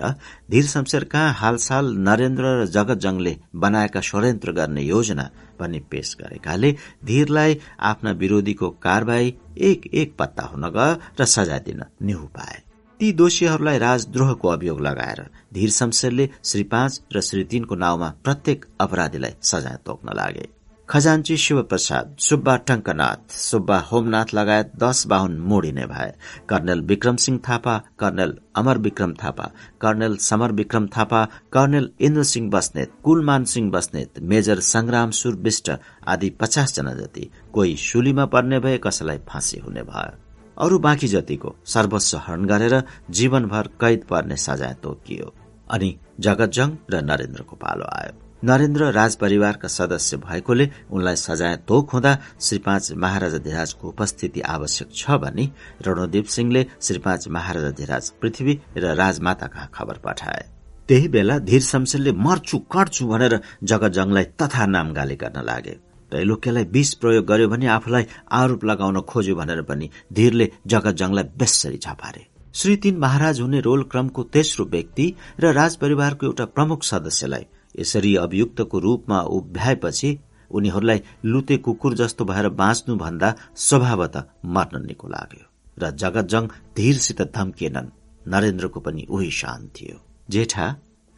धीर 0.50 0.66
शमशेर 0.66 1.04
कहाँ 1.04 1.32
हालसाल 1.32 1.94
नरेन्द्र 2.08 2.54
र 2.60 2.66
जगतजङले 2.66 3.36
बनाएका 3.56 4.00
षड्यन्त्र 4.00 4.52
गर्ने 4.52 4.82
योजना 4.82 5.30
पनि 5.58 5.80
पेश 5.90 6.16
गरेकाले 6.20 6.74
धीरलाई 7.04 7.58
आफ्ना 7.84 8.18
विरोधीको 8.18 8.70
कारवाही 8.82 9.34
एक 9.62 9.90
एक 9.94 10.16
पत्ता 10.18 10.50
हुन 10.50 10.70
गयो 10.70 11.00
र 11.20 11.24
सजाय 11.30 11.60
दिन 11.60 11.82
निहु 12.02 12.26
पाए। 12.28 12.63
ती 13.00 13.12
दोषीहरूलाई 13.12 13.78
राजद्रोहको 13.78 14.48
अभियोग 14.48 14.80
लगाएर 14.80 15.22
धीर 15.54 15.70
शमशेरले 15.70 16.28
श्री 16.44 16.62
पाँच 16.72 17.00
र 17.14 17.20
श्री 17.20 17.44
तीनको 17.44 17.74
नाउँमा 17.74 18.12
प्रत्येक 18.24 18.64
अपराधीलाई 18.80 19.34
सजाय 19.42 19.78
तोक्न 19.86 20.16
लागे। 20.16 20.48
खजान्ची 20.88 21.36
शिवप्रसाद 21.36 22.16
सुब्बा 22.20 22.56
टंकनाथ 22.68 23.32
सुब्बा 23.32 23.78
होमनाथ 23.90 24.34
लगायत 24.34 24.72
दश 24.76 25.06
बाहुन 25.06 25.38
मोडिने 25.40 25.86
भए। 25.86 26.10
Colonel 26.48 26.80
Bikram 26.80 27.16
Singh 27.16 27.38
Thapa 27.48 27.76
colonel 27.98 28.36
Amar 28.56 28.78
Bikram 28.78 29.14
Thapa 29.22 29.50
colonel 29.80 30.16
Samar 30.20 30.52
Bikram 30.52 30.86
Thapa 30.86 31.24
colonel 31.52 31.90
Indra 32.00 32.22
Singh 32.24 32.50
Basnet 32.50 32.92
Kulman 33.04 33.44
Singh 33.44 33.70
Basnet 33.70 34.20
major 34.22 34.60
Sangram 34.62 35.10
Sur 35.10 35.36
Bista 35.36 35.70
आदि 36.06 36.30
पचास 36.40 36.74
जना 36.76 36.94
जति 36.94 37.30
कोही 37.54 37.76
सुलीमा 37.76 38.26
पर्ने 38.26 38.58
भए 38.58 38.78
कसैलाई 38.78 39.18
फाँसी 39.28 39.58
हुने 39.58 39.82
भयो। 39.82 40.23
अरू 40.58 40.78
बाँकी 40.78 41.08
जतिको 41.08 41.54
सर्वस्व 41.66 42.18
हरण 42.18 42.44
गरेर 42.46 42.82
जीवनभर 43.10 43.68
कैद 43.80 44.04
पर्ने 44.10 44.36
सजाय 44.36 44.74
तोकियो। 44.82 45.32
अनि 45.70 45.96
जगतजङ 46.20 46.70
र 46.90 47.00
नरेन्द्रको 47.02 47.56
पालो 47.56 47.84
आयो। 47.92 48.12
नरेन्द्र 48.44 48.90
राजपरिवारका 48.92 49.68
सदस्य 49.68 50.16
भएकोले 50.16 50.68
उनलाई 50.92 51.16
सजाय 51.16 51.56
तोक 51.68 51.90
हुँदा 51.90 52.12
श्री 52.40 52.58
पाँच 52.58 52.92
महाराजा 52.92 53.38
धिराजको 53.38 53.88
उपस्थिति 53.88 54.40
आवश्यक 54.54 54.88
छ 54.94 55.16
भनी 55.22 55.50
रणोदेव 55.86 56.24
सिंहले 56.28 56.66
श्री 56.80 56.98
पाँच 56.98 57.28
महाराजा 57.28 57.70
धिराज 57.80 58.10
पृथ्वी 58.20 58.60
र 58.76 58.94
राजमाता 58.94 59.46
कहाँ 59.46 59.70
खबर 59.74 59.98
पठाए। 60.04 60.44
त्यही 60.88 61.08
बेला 61.08 61.38
धीर 61.40 61.62
शमशेरले 61.62 62.12
मर्छु 62.12 62.58
कट्छु 62.72 63.06
भनेर 63.08 63.40
जगतजङलाई 63.62 64.24
तथा 64.40 64.66
नाम 64.66 64.92
गाली 64.92 65.16
गर्न 65.16 65.44
लागे। 65.44 65.76
त्रैलोक्यलाई 66.14 66.64
विष 66.70 66.92
प्रयोग 67.02 67.24
गर्यो 67.26 67.48
भने 67.48 67.66
आफूलाई 67.76 68.04
आरोप 68.38 68.64
लगाउन 68.64 69.00
खोज्यो 69.10 69.34
भनेर 69.36 69.62
पनि 69.70 69.90
धीरले 70.12 70.46
जगतजङलाई 70.66 71.24
बेसरी 71.38 71.78
छापारे 71.78 72.26
श्री 72.54 72.76
तीन 72.76 72.98
महाराज 72.98 73.40
हुने 73.40 73.60
रोल 73.60 73.82
क्रमको 73.92 74.22
तेस्रो 74.34 74.64
व्यक्ति 74.66 75.06
र 75.40 75.52
राजपरिवारको 75.52 76.26
एउटा 76.26 76.44
प्रमुख 76.56 76.82
सदस्यलाई 76.84 77.46
यसरी 77.78 78.14
अभियुक्तको 78.16 78.78
रूपमा 78.78 79.20
उभ्याएपछि 79.38 80.10
उनीहरूलाई 80.50 81.02
लुते 81.24 81.56
कुकुर 81.56 81.94
जस्तो 81.94 82.24
भएर 82.24 82.48
बाँच्नु 82.60 82.96
भन्दा 82.96 83.34
स्वभावत 83.66 84.16
मर्न 84.56 84.86
निको 84.86 85.08
लाग्यो 85.08 85.44
र 85.78 85.90
जगतजङ 86.02 86.46
धीरसित 86.76 87.22
धम्किएनन्। 87.36 87.94
नरेन्द्रको 88.28 88.80
पनि 88.80 89.06
उही 89.10 89.30
शान 89.30 89.68
थियो। 89.76 89.98
जेठा 90.30 90.66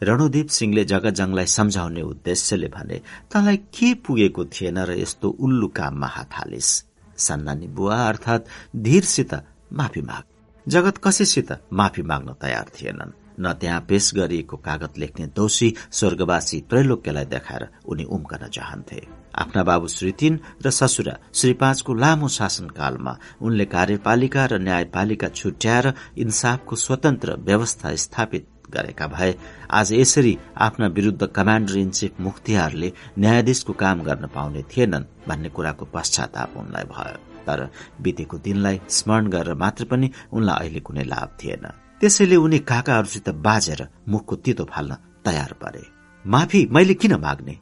रणोदीप 0.01 0.47
सिंहले 0.47 0.83
जगतजङलाई 0.85 1.45
सम्झाउने 1.45 2.01
उद्देश्यले 2.01 2.67
भने 2.67 3.01
तँलाई 3.33 3.57
के 3.57 3.93
पुगेको 4.05 4.45
थिएन 4.45 4.77
र 4.85 4.99
यस्तो 4.99 5.29
उल्लु 5.29 5.67
काममा 5.67 6.07
हात 6.07 6.33
हालिस 6.33 6.69
सन्नानी 7.17 7.67
बुवा 7.67 7.97
अर्थात 8.07 8.45
धीरसित 8.75 9.33
माफी 9.73 10.01
माग। 10.01 10.23
जगत 10.67 10.97
कसैसित 11.03 11.51
माफी 11.73 12.01
माग्न 12.01 12.33
तयार 12.41 12.65
थिएनन्। 12.75 13.11
न 13.39 13.53
त्यहाँ 13.53 13.85
पेश 13.89 14.11
गरिएको 14.15 14.57
कागत 14.57 14.97
लेख्ने 14.97 15.25
दोषी 15.35 15.73
स्वर्गवासी 15.91 16.59
त्रैलोक्यलाई 16.69 17.25
देखाएर 17.25 17.67
उनी 17.85 18.03
उम्कन 18.03 18.47
चाहन्थे। 18.47 19.01
आफ्ना 19.35 19.63
बाबु 19.63 19.87
श्री 19.87 20.11
तीन 20.11 20.39
र 20.65 20.69
ससुरा 20.69 21.17
श्री 21.33 21.53
पाँचको 21.53 21.93
लामो 21.93 22.27
शासनकालमा 22.27 23.17
उनले 23.41 23.65
कार्यपालिका 23.65 24.45
र 24.45 24.59
न्यायपालिका 24.59 25.27
छुट्याएर 25.29 25.93
इन्साफको 26.17 26.75
स्वतन्त्र 26.75 27.35
व्यवस्था 27.47 27.95
स्थापित 27.95 28.47
गरेका 28.69 29.07
भए 29.07 29.35
आज 29.71 29.93
यसरी 29.93 30.37
आफ्ना 30.57 30.87
विरूद्ध 30.87 31.27
कमाण्डर 31.27 31.77
इन 31.77 31.89
चिफ 31.89 32.19
मुख्तियारले 32.19 32.93
न्यायाधीशको 33.19 33.73
काम 33.73 34.03
गर्न 34.03 34.27
पाउने 34.27 34.63
थिएनन् 34.63 35.09
भन्ने 35.27 35.49
कुराको 35.49 35.85
पश्चाताप 35.85 36.57
उनलाई 36.57 36.83
भयो। 36.83 37.17
तर 37.47 37.69
बितेको 38.01 38.37
दिनलाई 38.37 38.81
स्मरण 38.89 39.27
गरेर 39.27 39.53
मात्र 39.53 39.85
पनि 39.85 40.11
उनलाई 40.33 40.57
अहिले 40.59 40.79
कुनै 40.79 41.03
लाभ 41.03 41.29
थिएन। 41.39 41.65
त्यसैले 42.01 42.35
उनी 42.35 42.59
काकाहरूसित 42.59 43.29
बाजेर 43.29 43.87
मुखको 44.09 44.35
तितो 44.35 44.65
फाल्न 44.65 44.93
तयार 45.25 45.53
परे। 45.53 45.83
माफी 46.25 46.67
मैले 46.71 46.93
किन 46.93 47.15
माग्ने? 47.15 47.55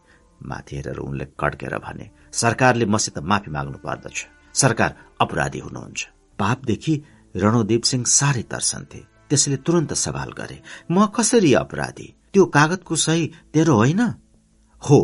माथि 0.45 0.75
हेरेर 0.75 0.97
उनले 0.97 1.25
कड्केर 1.39 1.77
भने 1.77 2.09
सरकारले 2.31 2.85
मसित 2.85 3.17
माफी 3.19 3.51
माग्नु 3.51 3.77
पर्दछ। 3.77 4.27
सरकार 4.53 4.95
अपराधी 5.21 5.59
हुनुहुन्छ। 5.59 6.07
पापदेखि 6.39 6.93
रणोदीप 7.35 7.83
सिंह 7.83 8.03
साह्रै 8.05 8.41
तर्सन्थे। 8.41 9.14
त्यसैले 9.29 9.57
तुरन्त 9.57 9.93
सवाल 9.93 10.31
गरे 10.31 10.61
म 10.91 11.05
कसरी 11.05 11.53
अपराधी? 11.53 12.07
त्यो 12.33 12.45
कागतको 12.45 12.95
सही 12.95 13.23
तेरो 13.53 13.73
होइन? 13.75 14.01
हो 14.89 14.99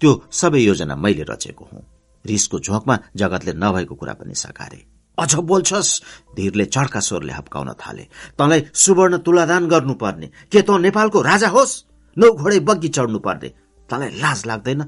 त्यो 0.00 0.10
सबै 0.30 0.60
योजना 0.60 0.96
मैले 0.96 1.24
रचेको 1.28 1.68
हुँ। 1.72 1.82
रिसको 2.24 2.58
झोकमा 2.58 2.98
जगतले 3.16 3.52
नभएको 3.52 3.94
कुरा 3.94 4.12
पनि 4.14 4.34
सकारे 4.34 4.86
अझ 5.18 5.34
बोल्छस्? 5.34 6.02
धीरले 6.36 6.64
चड्का 6.64 7.00
स्वरले 7.00 7.32
हप्काउन 7.32 7.72
थाले। 7.72 8.04
तँलाई 8.38 8.60
सुवर्ण 8.74 9.18
तुलादान 9.18 9.66
गर्नुपर्ने। 9.68 10.26
के 10.52 10.62
त 10.62 10.70
नेपालको 10.70 11.22
राजा 11.22 11.48
होस्? 11.48 11.84
नौ 12.16 12.30
घोडै 12.32 12.58
बग्गी 12.60 12.88
चढ्नु 12.88 13.18
पर्ने 13.18 13.48
तँलाई 13.90 14.10
लाज 14.22 14.46
लाग्दैन? 14.46 14.80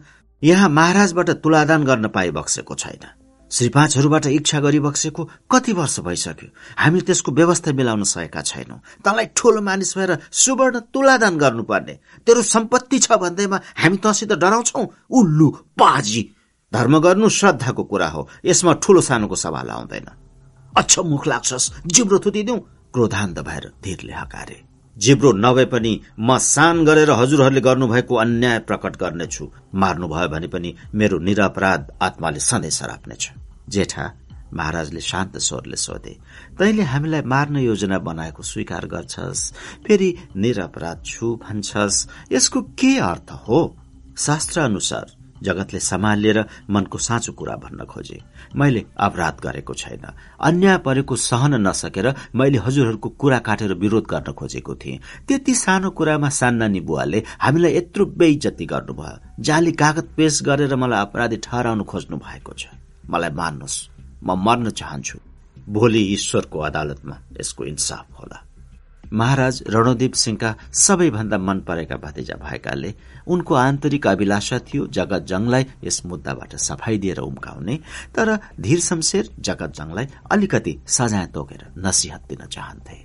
यहाँ 0.42 0.68
महाराजबाट 0.68 1.30
तुलादान 1.30 1.84
गर्न 1.84 2.06
बक्सेको 2.08 2.74
छैन। 2.74 3.19
श्री 3.50 3.68
पाँचहरूबाट 3.68 4.26
इच्छा 4.26 4.60
गरिबक्सेको 4.60 5.24
कति 5.50 5.72
वर्ष 5.72 6.00
भइसक्यो। 6.00 6.48
हामी 6.78 7.00
त्यसको 7.00 7.32
व्यवस्था 7.32 7.72
मिलाउन 7.72 8.02
सकेका 8.02 8.42
छैनौं। 8.42 8.78
तँलाई 9.04 9.26
ठूलो 9.36 9.60
मानिस 9.60 9.98
भएर 9.98 10.18
सुवर्ण 10.32 10.80
तुलादान 10.80 11.38
गर्नुपर्ने। 11.38 11.98
तेरो 12.26 12.42
सम्पत्ति 12.42 12.98
छ 12.98 13.12
भन्दैमा 13.12 13.60
हामी 13.76 13.96
तँसित 13.96 14.32
डराउँछौ। 14.32 14.86
उल्लु 15.10 15.50
पाजी! 15.50 16.30
धर्म 16.72 16.98
गर्नु 16.98 17.28
श्रद्धाको 17.28 17.84
कुरा 17.84 18.08
हो। 18.08 18.28
यसमा 18.44 18.72
ठूलो 18.72 19.00
सानोको 19.00 19.36
सवाल 19.36 19.70
आउँदैन। 19.70 20.06
अच्छा 20.76 21.02
मुख 21.02 21.26
लाग्छस्। 21.26 21.70
जिब्रो 21.86 22.18
थुतिदिउ। 22.18 22.56
क्रोधान्त 22.94 23.38
भएर 23.38 23.72
धीरले 23.82 24.12
हकारे। 24.12 24.62
जिब्रो 24.96 25.32
नभए 25.32 25.64
पनि 25.64 26.00
म 26.20 26.38
सान 26.38 26.84
गरेर 26.84 27.10
हजुरहरूले 27.10 27.60
गर्नुभएको 27.60 28.14
अन्याय 28.14 28.58
प्रकट 28.58 28.96
गर्नेछु। 28.96 29.50
मार्नुभयो 29.74 30.28
भने 30.28 30.46
पनि 30.46 30.74
मेरो 30.94 31.18
निरपराध 31.18 31.92
आत्माले 32.02 32.40
सधैँ 32.40 32.70
सराप्नेछ। 32.70 33.30
जेठा 33.70 34.10
महाराजले 34.54 35.00
शान्त 35.00 35.36
स्वरले 35.38 35.76
सोधे 35.76 36.16
तैले 36.58 36.82
हामीलाई 36.92 37.22
मार्न 37.32 37.56
योजना 37.58 37.98
बनाएको 38.08 38.42
स्वीकार 38.42 38.86
गर्छस् 38.86 39.52
फेरि 39.86 40.10
निरपराध 40.36 41.02
छु 41.06 41.34
भन्छस् 41.44 42.06
यसको 42.32 42.60
के 42.80 42.96
अर्थ 42.98 43.30
हो? 43.48 43.60
शास्त्र 44.18 44.60
अनुसार 44.60 45.16
जगतले 45.42 45.80
सम्हालेर 45.80 46.38
मनको 46.70 46.98
साँचो 46.98 47.32
कुरा 47.32 47.54
भन्न 47.56 47.84
खोजे 47.88 48.18
मैले 48.56 48.84
अपराध 49.00 49.36
गरेको 49.42 49.74
छैन 49.74 50.04
अन्याय 50.40 50.76
परेको 50.84 51.16
सहन 51.16 51.54
नसकेर 51.66 52.08
मैले 52.34 52.58
हजुरहरूको 52.58 53.08
कुरा 53.08 53.38
काटेर 53.46 53.72
विरोध 53.74 54.06
गर्न 54.10 54.32
खोजेको 54.32 54.74
थिएँ। 54.74 54.98
त्यति 55.28 55.54
सानो 55.54 55.90
कुरामा 55.96 56.28
सान्नानी 56.40 56.80
बुवाले 56.80 57.22
हामीलाई 57.38 57.76
यत्रो 57.76 58.06
बेइज्जती 58.20 58.66
गर्नुभयो। 58.66 59.42
जाली 59.42 59.72
कागत 59.72 60.12
पेश 60.16 60.42
गरेर 60.42 60.74
मलाई 60.76 61.00
अपराधी 61.00 61.36
ठहराउनु 61.46 61.84
खोज्नु 61.84 62.16
भएको 62.18 62.52
छ। 62.52 62.66
मलाई 63.10 63.30
मान्नुहोस् 63.40 63.78
म 64.24 64.28
मर्न 64.46 64.70
चाहन्छु। 64.70 65.18
भोलि 65.68 66.02
ईश्वरको 66.14 66.58
अदालतमा 66.58 67.16
यसको 67.40 67.64
इन्साफ 67.64 68.06
होला। 68.20 68.38
महाराज 69.12 69.62
रणोदीप 69.68 70.14
सिंहका 70.14 70.54
सबैभन्दा 70.72 71.38
मन 71.38 71.58
परेका 71.68 71.96
भतिजा 71.96 72.34
भएकाले 72.42 72.94
उनको 73.26 73.54
आन्तरिक 73.54 74.06
अभिलाषा 74.06 74.58
थियो 74.68 74.86
जगत 74.86 75.26
जङलाई 75.26 75.66
यस 75.84 76.04
मुद्दाबाट 76.06 76.54
सफाई 76.56 76.98
दिएर 76.98 77.18
उम्काउने 77.20 77.76
तर 78.14 78.28
धीर 78.60 78.80
शमशेर 78.80 79.30
जगत 79.40 79.74
जङलाई 79.74 80.06
अलिकति 80.30 80.78
सजाय 80.86 81.26
तोकेर 81.34 81.66
नसिहत 81.78 82.22
दिन 82.28 82.46
चाहन्थे। 82.46 82.98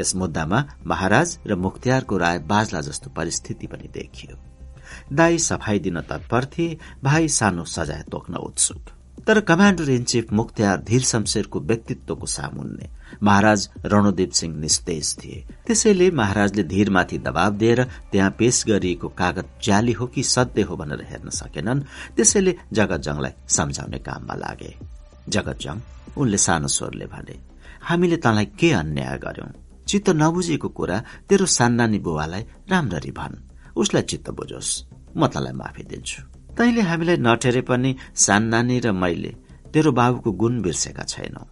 यस 0.00 0.14
मुद्दामा 0.16 0.64
महाराज 0.86 1.38
र 1.46 1.54
मुख्तियारको 1.56 2.16
राय 2.16 2.38
बाजला 2.44 2.80
जस्तो 2.80 3.10
परिस्थिति 3.10 3.66
पनि 3.66 3.88
देखियो। 3.88 4.36
दाई 5.16 5.38
सफाई 5.40 5.78
दिन 5.78 6.00
तत्पर 6.00 6.44
थिए 6.52 6.78
भाइ 7.04 7.28
सानो 7.30 7.64
सजाय 7.66 8.02
तोक्न 8.12 8.34
उत्सुक। 8.38 8.99
तर 9.26 9.40
कमाण्डर 9.40 9.90
इन 9.90 10.04
चिफ 10.04 10.32
मुख्तियार 10.32 10.80
धीर 10.80 11.02
शमशेरको 11.02 11.60
व्यक्तित्वको 11.60 12.26
सामुन्ने। 12.26 12.88
महाराज 13.22 13.68
रणोदेव 13.84 14.30
सिंह 14.30 14.54
निस्तेज 14.56 15.16
थिए। 15.18 15.44
त्यसैले 15.66 16.10
महाराजले 16.10 16.62
धीरमाथि 16.62 17.18
दबाव 17.18 17.54
दिएर 17.56 17.82
त्यहाँ 18.12 18.30
पेश 18.38 18.64
गरिएको 18.68 19.08
कागज 19.10 19.44
जाली 19.64 19.92
हो 19.92 20.06
कि 20.06 20.22
सत्य 20.24 20.62
हो 20.62 20.76
भनेर 20.76 21.02
हेर्न 21.10 21.30
सकेनन्। 21.30 21.84
त्यसैले 22.16 22.56
जगतजङलाई 22.72 23.32
सम्झाउने 23.48 23.98
काममा 23.98 24.34
लागे। 24.34 24.72
जगतजङ 25.28 25.76
उनले 26.16 26.38
सानो 26.38 26.68
स्वरले 26.68 27.06
भने 27.06 27.38
हामीले 27.82 28.16
तँलाई 28.16 28.46
के 28.58 28.72
अन्याय 28.72 29.18
गर्यौं 29.18 29.50
चित्त 29.88 30.10
नबुझेको 30.10 30.68
कुरा 30.68 31.02
तेरो 31.28 31.46
सान्नानी 31.48 31.98
बुवालाई 31.98 32.42
राम्ररी 32.70 33.10
भन्। 33.10 33.42
उसलाई 33.76 34.02
चित्त 34.02 34.30
बुझोस्। 34.30 34.70
म 35.16 35.26
तँलाई 35.26 35.52
माफी 35.52 35.82
दिन्छु। 35.82 36.29
तैले 36.58 36.80
हामीलाई 36.80 37.16
नटेरे 37.18 37.60
पनि 37.68 37.90
सान्नानी 38.16 38.78
र 38.80 38.92
मैले 38.92 39.32
तेरो 39.72 39.92
बाबुको 39.92 40.30
गुण 40.32 40.60
बिर्सेका 40.62 41.04
छैनौ। 41.04 41.44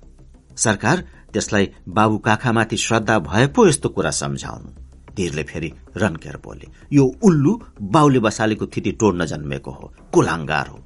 सरकार 0.56 1.04
त्यसलाई 1.32 1.68
बाबु 1.96 2.18
काखामाथि 2.26 2.76
श्रद्धा 2.76 3.18
भए 3.28 3.46
पो 3.54 3.66
यस्तो 3.68 3.88
कुरा 3.88 4.10
सम्झाउनु। 4.22 4.68
धीरले 5.16 5.42
फेरि 5.42 5.72
रन्केर 5.96 6.36
बोले 6.44 6.66
यो 6.92 7.04
उल्लु 7.24 7.52
बाउले 7.94 8.20
बसालेको 8.26 8.66
थिति 8.66 8.92
टोड्न 9.00 9.24
जन्मेको 9.26 9.70
हो 9.70 9.92
कुलाङ्गार 10.14 10.66
हो। 10.66 10.78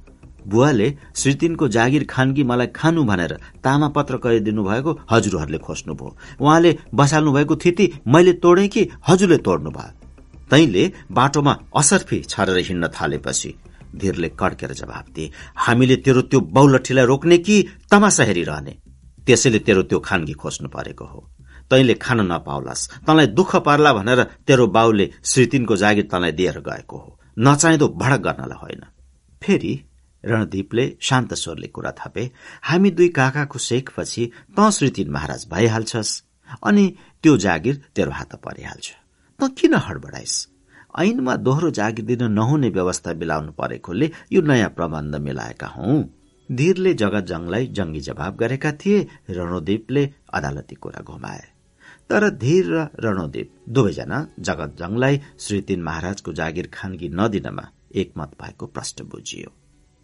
बुवाले 0.47 0.87
श्रीतिनको 1.15 1.67
जागिर 1.75 2.03
खानगी 2.09 2.43
मलाई 2.43 2.67
खानु 2.75 3.03
भनेर 3.03 3.33
तामा 3.63 3.87
पत्र 3.97 4.17
गरिदिनु 4.23 4.63
भएको 4.63 4.91
हजुरहरूले 5.11 5.57
खोज्नुभयो। 5.57 6.15
उहाँले 6.41 6.71
बसाल्नु 6.95 7.31
भएको 7.33 7.55
थिति 7.55 7.91
मैले 8.07 8.33
तोडे 8.43 8.67
कि 8.67 8.89
हजुरले 9.07 9.37
तोड्नु 9.47 9.71
भयो 9.71 9.91
तैले 10.51 10.83
बाटोमा 11.11 11.53
असर्फी 11.75 12.19
छरेर 12.29 12.57
हिँड्न 12.67 12.87
थालेपछि 12.95 13.53
धीरले 13.95 14.29
कड्केर 14.39 14.71
जवाब 14.73 15.05
दिए 15.15 15.31
हामीले 15.57 15.95
तेरो 15.95 16.21
त्यो 16.21 16.39
बाउलठीलाई 16.39 17.05
रोक्ने 17.05 17.37
कि 17.37 17.55
तमासा 17.91 18.23
हेरिरहने? 18.23 18.73
त्यसैले 19.25 19.59
तेरो 19.59 19.81
त्यो 19.83 19.99
खानगी 19.99 20.33
खोज्नु 20.33 20.69
परेको 20.69 21.05
हो। 21.05 21.19
तैले 21.71 21.93
खान 21.95 22.21
नपाउलास्। 22.31 22.89
तँलाई 23.07 23.27
दुःख 23.27 23.55
पर्ला 23.65 23.93
भनेर 23.93 24.23
तेरो 24.47 24.67
बाउले 24.67 25.09
श्रीतिनको 25.23 25.75
जागिर 25.75 26.07
तँलाई 26.11 26.31
दिएर 26.31 26.59
गएको 26.59 26.97
हो। 26.97 27.19
नचाहिँदो 27.39 27.87
भडक 27.87 28.21
गर्नलाई 28.21 28.57
होइन 28.61 28.83
फेरि 29.41 29.73
रणदीपले 30.23 30.85
शान्त 31.01 31.33
स्वरले 31.33 31.67
कुरा 31.67 31.91
थपे 31.91 32.23
हामी 32.63 32.89
दुई 32.91 33.07
काकाको 33.09 33.59
सेखपछि 33.59 34.23
त 34.59 34.69
श्रीतिन 34.69 35.09
महाराज 35.11 35.47
भइहाल्छस् 35.51 36.21
अनि 36.63 36.85
त्यो 37.23 37.37
जागिर 37.37 37.75
तेरो 37.95 38.11
हात 38.11 38.35
परिहाल्छ। 38.35 38.87
त 39.39 39.51
किन 39.57 39.73
हडबडाइस? 39.75 40.33
ऐनमा 40.99 41.35
दोहोरो 41.35 41.69
जागिर 41.69 42.05
दिन 42.05 42.23
नहुने 42.31 42.69
व्यवस्था 42.69 43.13
मिलाउनु 43.13 43.51
परेकोले 43.51 44.11
यो 44.33 44.41
नयाँ 44.41 44.69
प्रबन्ध 44.69 45.15
मिलाएका 45.15 45.67
हौ। 45.67 46.03
धीरले 46.49 46.93
जगत 46.93 47.23
जङलाई 47.25 47.67
जङ्गी 47.67 47.99
जवाब 47.99 48.35
गरेका 48.37 48.71
थिए 48.71 49.07
रणोदीपले 49.29 50.03
अदालती 50.33 50.75
कुरा 50.75 51.01
घुमाए। 51.01 51.43
तर 52.09 52.29
धीर 52.29 52.65
र 52.73 52.87
रणोदीप 52.99 53.49
दुवैजना 53.69 54.27
जगत 54.39 54.75
जङलाई 54.79 55.21
श्री 55.39 55.61
तीन 55.61 55.81
महाराजको 55.83 56.33
जागिर 56.33 56.69
खानगी 56.73 57.09
नदिनमा 57.09 57.65
एकमत 57.95 58.31
भएको 58.41 58.65
प्रश्न 58.65 59.05
बुझियो। 59.05 59.49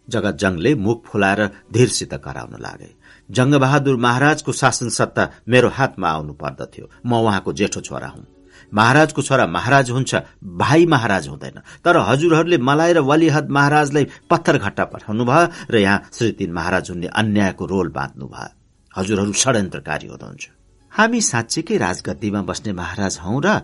जगत 0.07 0.35
जङले 0.35 0.73
मुख 0.75 1.05
फुलाएर 1.05 1.41
धीरसित 1.73 2.13
कराउन 2.25 2.55
लागे 2.61 2.89
जङ्गबहादुर 3.29 3.97
महाराजको 3.97 4.51
शासन 4.51 4.89
सत्ता 4.89 5.29
मेरो 5.47 5.69
हातमा 5.69 6.09
आउनु 6.09 6.33
पर्दथ्यो। 6.33 6.89
म 7.05 7.13
उहाँको 7.13 7.53
जेठो 7.53 7.81
छोरा 7.81 8.07
हुँ। 8.07 8.38
महाराजको 8.74 9.22
छोरा 9.22 9.48
महाराज 9.48 9.90
हुन्छ 9.92 10.16
भाइ 10.44 10.85
महाराज 10.85 11.28
हुँदैन। 11.28 11.62
तर 11.85 11.98
हजुरहरूले 11.98 12.58
मलाई 12.58 12.94
र 12.94 13.00
वलिहद 13.00 13.50
महाराजलाई 13.50 14.06
पत्थर 14.30 14.58
घट्टा 14.58 14.85
पठाउनु 14.85 15.26
भयो 15.26 15.48
र 15.72 15.78
यहाँ 15.78 16.03
श्री 16.14 16.32
तीन 16.32 16.52
महाराज 16.53 16.90
हुने 16.90 17.08
अन्यायको 17.08 17.66
रोल 17.66 17.90
बाँध्नु 17.90 18.26
भयो। 18.28 18.50
हजुरहरू 18.94 19.34
षड्यन्त्रकारी 19.34 20.08
हुनुहुन्छ। 20.08 20.48
हामी 20.92 21.22
साँच्चीकै 21.22 21.78
राजगद्दीमा 21.78 22.42
बस्ने 22.42 22.74
महाराज 22.74 23.19
हौ 23.24 23.40
र 23.40 23.58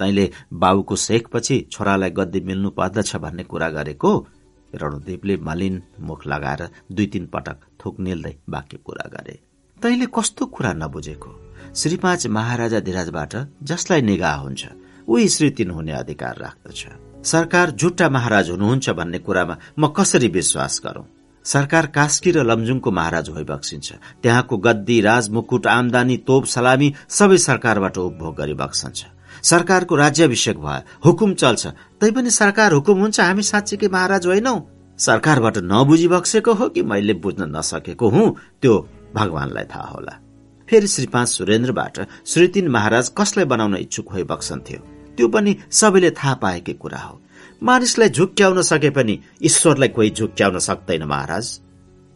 तैले 0.00 0.30
बाबुको 0.52 0.96
शेखपछि 0.96 1.56
छोरालाई 1.72 2.10
गद्दी 2.10 2.40
मिल्नु 2.40 2.70
पर्दछ 2.70 3.16
भन्ने 3.16 3.44
कुरा 3.44 3.68
गरेको 3.68 4.10
रणदेवले 4.72 5.36
मलिन 5.36 5.82
मुख 6.00 6.26
लगाएर 6.26 6.62
दुई 6.92 7.06
तीन 7.06 7.26
पटक 7.26 7.58
थुक 7.80 8.00
निल्दै 8.00 8.34
बाँकी 8.48 8.76
कुरा 8.84 9.08
गरे। 9.12 9.38
तैले 9.76 10.06
कस्तो 10.14 10.46
कुरा 10.46 10.72
नबुझेको? 10.72 11.30
श्री 11.74 11.96
पाँच 11.96 12.26
महाराजा 12.26 12.78
धिराजबाट 12.80 13.34
जसलाई 13.62 14.02
निगाह 14.02 14.36
हुन्छ 14.36 14.64
उही 15.08 15.28
श्री 15.28 15.50
तीन 15.50 15.70
हुने 15.70 15.92
अधिकार 15.92 16.36
राख्दछ। 16.36 16.86
सरकार 17.24 17.70
झुट्टा 17.70 18.08
महाराज 18.08 18.50
हुनुहुन्छ 18.50 18.90
भन्ने 18.90 19.18
कुरामा 19.18 19.56
म 19.78 19.86
कसरी 19.88 20.28
विश्वास 20.28 20.80
गरौं? 20.84 21.02
सरकार 21.44 21.86
कास्की 21.86 22.30
र 22.30 22.42
लमजुङको 22.42 22.90
महाराज 22.90 23.28
होइ 23.30 23.44
बक्सिन्छ। 23.44 23.92
त्यहाँको 24.22 24.56
गद्दी 24.58 25.00
राजमुकुट 25.00 25.66
आमदानी 25.66 26.16
तोप 26.26 26.44
सलामी 26.44 26.92
सबै 27.08 27.38
सरकारबाट 27.38 27.98
उपभोग 27.98 28.34
गरी 28.36 28.54
बक्सन्छ। 28.54 29.04
सरकारको 29.42 29.96
राज्याभिषेक 29.96 30.58
भयो 30.58 30.82
हुकुम 31.04 31.34
चल्छ। 31.34 31.66
तैपनि 32.00 32.30
सरकार 32.30 32.72
हुकुम 32.72 32.98
हुन्छ 32.98 33.20
हामी 33.20 33.42
साँच्चीकै 33.42 33.88
महाराज 33.88 34.26
होइनौ। 34.26 34.56
सरकारबाट 34.98 35.58
नबुझी 35.64 36.08
बक्सेको 36.08 36.54
हो 36.54 36.68
कि 36.68 36.82
मैले 36.82 37.14
बुझ्न 37.22 37.46
नसकेको 37.56 38.08
हुँ 38.08 38.34
त्यो 38.62 38.74
भगवानलाई 39.14 39.64
थाहा 39.64 39.88
होला। 39.88 40.18
फेरि 40.70 40.86
श्री 40.86 41.06
पाँच 41.06 41.28
सुरेन्द्रबाट 41.28 41.98
श्री 42.26 42.46
तीन 42.48 42.68
महाराज 42.68 43.08
कसलाई 43.18 43.44
बनाउन 43.44 43.74
इच्छुक 43.76 44.12
बक्सन्थ्यो 44.24 44.78
त्यो 45.16 45.28
पनि 45.28 45.56
सबैले 45.70 46.10
थाहा 46.10 46.34
पाएकै 46.34 46.72
कुरा 46.72 46.98
हो। 46.98 47.20
मानिसलाई 47.62 48.08
झुक्क्याउन 48.08 48.62
सके 48.62 48.90
पनि 48.90 49.18
ईश्वरलाई 49.42 49.88
कोही 49.88 50.10
झुक्क्याउन 50.10 50.58
सक्दैन 50.58 51.02
महाराज। 51.04 51.60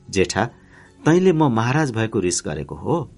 जेठा 0.09 0.45
तैले 1.07 1.33
म 1.33 1.51
महाराज 1.51 1.91
भएको 1.91 2.21
रिस 2.21 2.43
गरेको 2.47 2.75
हो। 2.75 3.11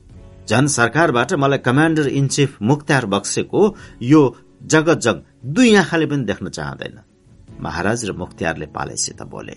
झन 0.48 0.66
सरकारबाट 0.66 1.32
मलाई 1.34 1.58
कमान्डर 1.58 2.08
इन 2.08 2.28
चिफ 2.28 2.56
मुख्तार 2.62 3.06
बक्सेको 3.06 3.76
यो 4.02 4.22
जगत 4.64 4.98
जग 4.98 5.22
दुई 5.44 5.74
आँखाले 5.74 6.06
पनि 6.06 6.24
देख्न 6.24 6.48
चाहँदैन। 6.48 6.98
महाराज 7.60 8.04
र 8.04 8.12
मुख्तियारले 8.12 8.66
पालेसित 8.66 9.22
बोले। 9.28 9.56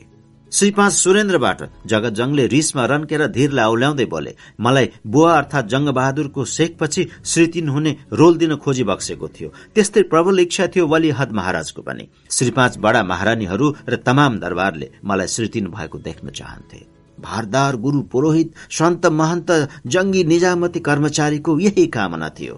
श्री 0.52 0.70
पाँच 0.72 0.94
सुरेन्द्रबाट 0.94 1.60
जगत 1.86 2.14
जङले 2.14 2.46
रिसमा 2.48 2.86
रन्केर 2.86 3.26
धीरलाई 3.28 3.66
औल्याउँदै 3.66 4.06
बोले 4.06 4.34
मलाई 4.60 4.88
बुवा 5.06 5.34
अर्थात 5.38 5.66
जङ्ग 5.66 5.90
बहादुरको 5.90 6.46
शेखपछि 6.46 7.08
श्री 7.24 7.46
तीन 7.48 7.70
हुने 7.70 7.96
रोल 8.14 8.38
दिन 8.38 8.56
खोजी 8.56 8.84
बक्सेको 8.84 9.28
थियो। 9.28 9.50
त्यस्तै 9.76 10.02
प्रबल 10.04 10.40
इच्छा 10.40 10.68
थियो 10.68 10.88
वली 10.88 11.10
हद 11.10 11.32
महाराजको 11.32 11.82
पनि। 11.82 12.08
श्री 12.32 12.50
पाँच 12.52 12.78
बडा 12.78 13.04
महारानीहरू 13.04 13.76
र 13.90 13.96
तमाम 14.02 14.40
दरबारले 14.40 14.90
मलाई 15.06 15.28
श्री 15.28 15.48
तीन 15.48 15.68
भएको 15.68 15.98
देख्न 16.00 16.30
चाहन्थे। 16.32 16.80
भारदार 17.22 17.76
गुरु 17.76 18.02
पुरोहित 18.10 18.54
सन्त 18.72 19.06
महन्त 19.06 19.52
जङ्गी 19.86 20.24
निजामती 20.24 20.80
कर्मचारीको 20.80 21.60
यही 21.60 21.86
कामना 21.88 22.30
थियो। 22.30 22.56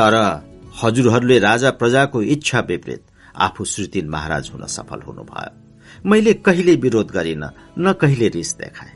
तर 0.00 0.14
हजुरहरूले 0.82 1.38
राजा 1.38 1.70
प्रजाको 1.76 2.22
इच्छा 2.22 2.60
विपरीत 2.60 3.02
आफू 3.36 3.64
श्री 3.66 3.86
तीन 3.86 4.08
महाराज 4.08 4.50
हुन 4.54 4.66
सफल 4.68 5.00
हुनुभयो। 5.06 5.65
मैले 6.06 6.32
कहिले 6.46 6.74
विरोध 6.76 7.10
गरिन 7.10 7.44
न 7.78 7.92
कहिले 8.00 8.28
रिस 8.28 8.54
देखाए। 8.56 8.92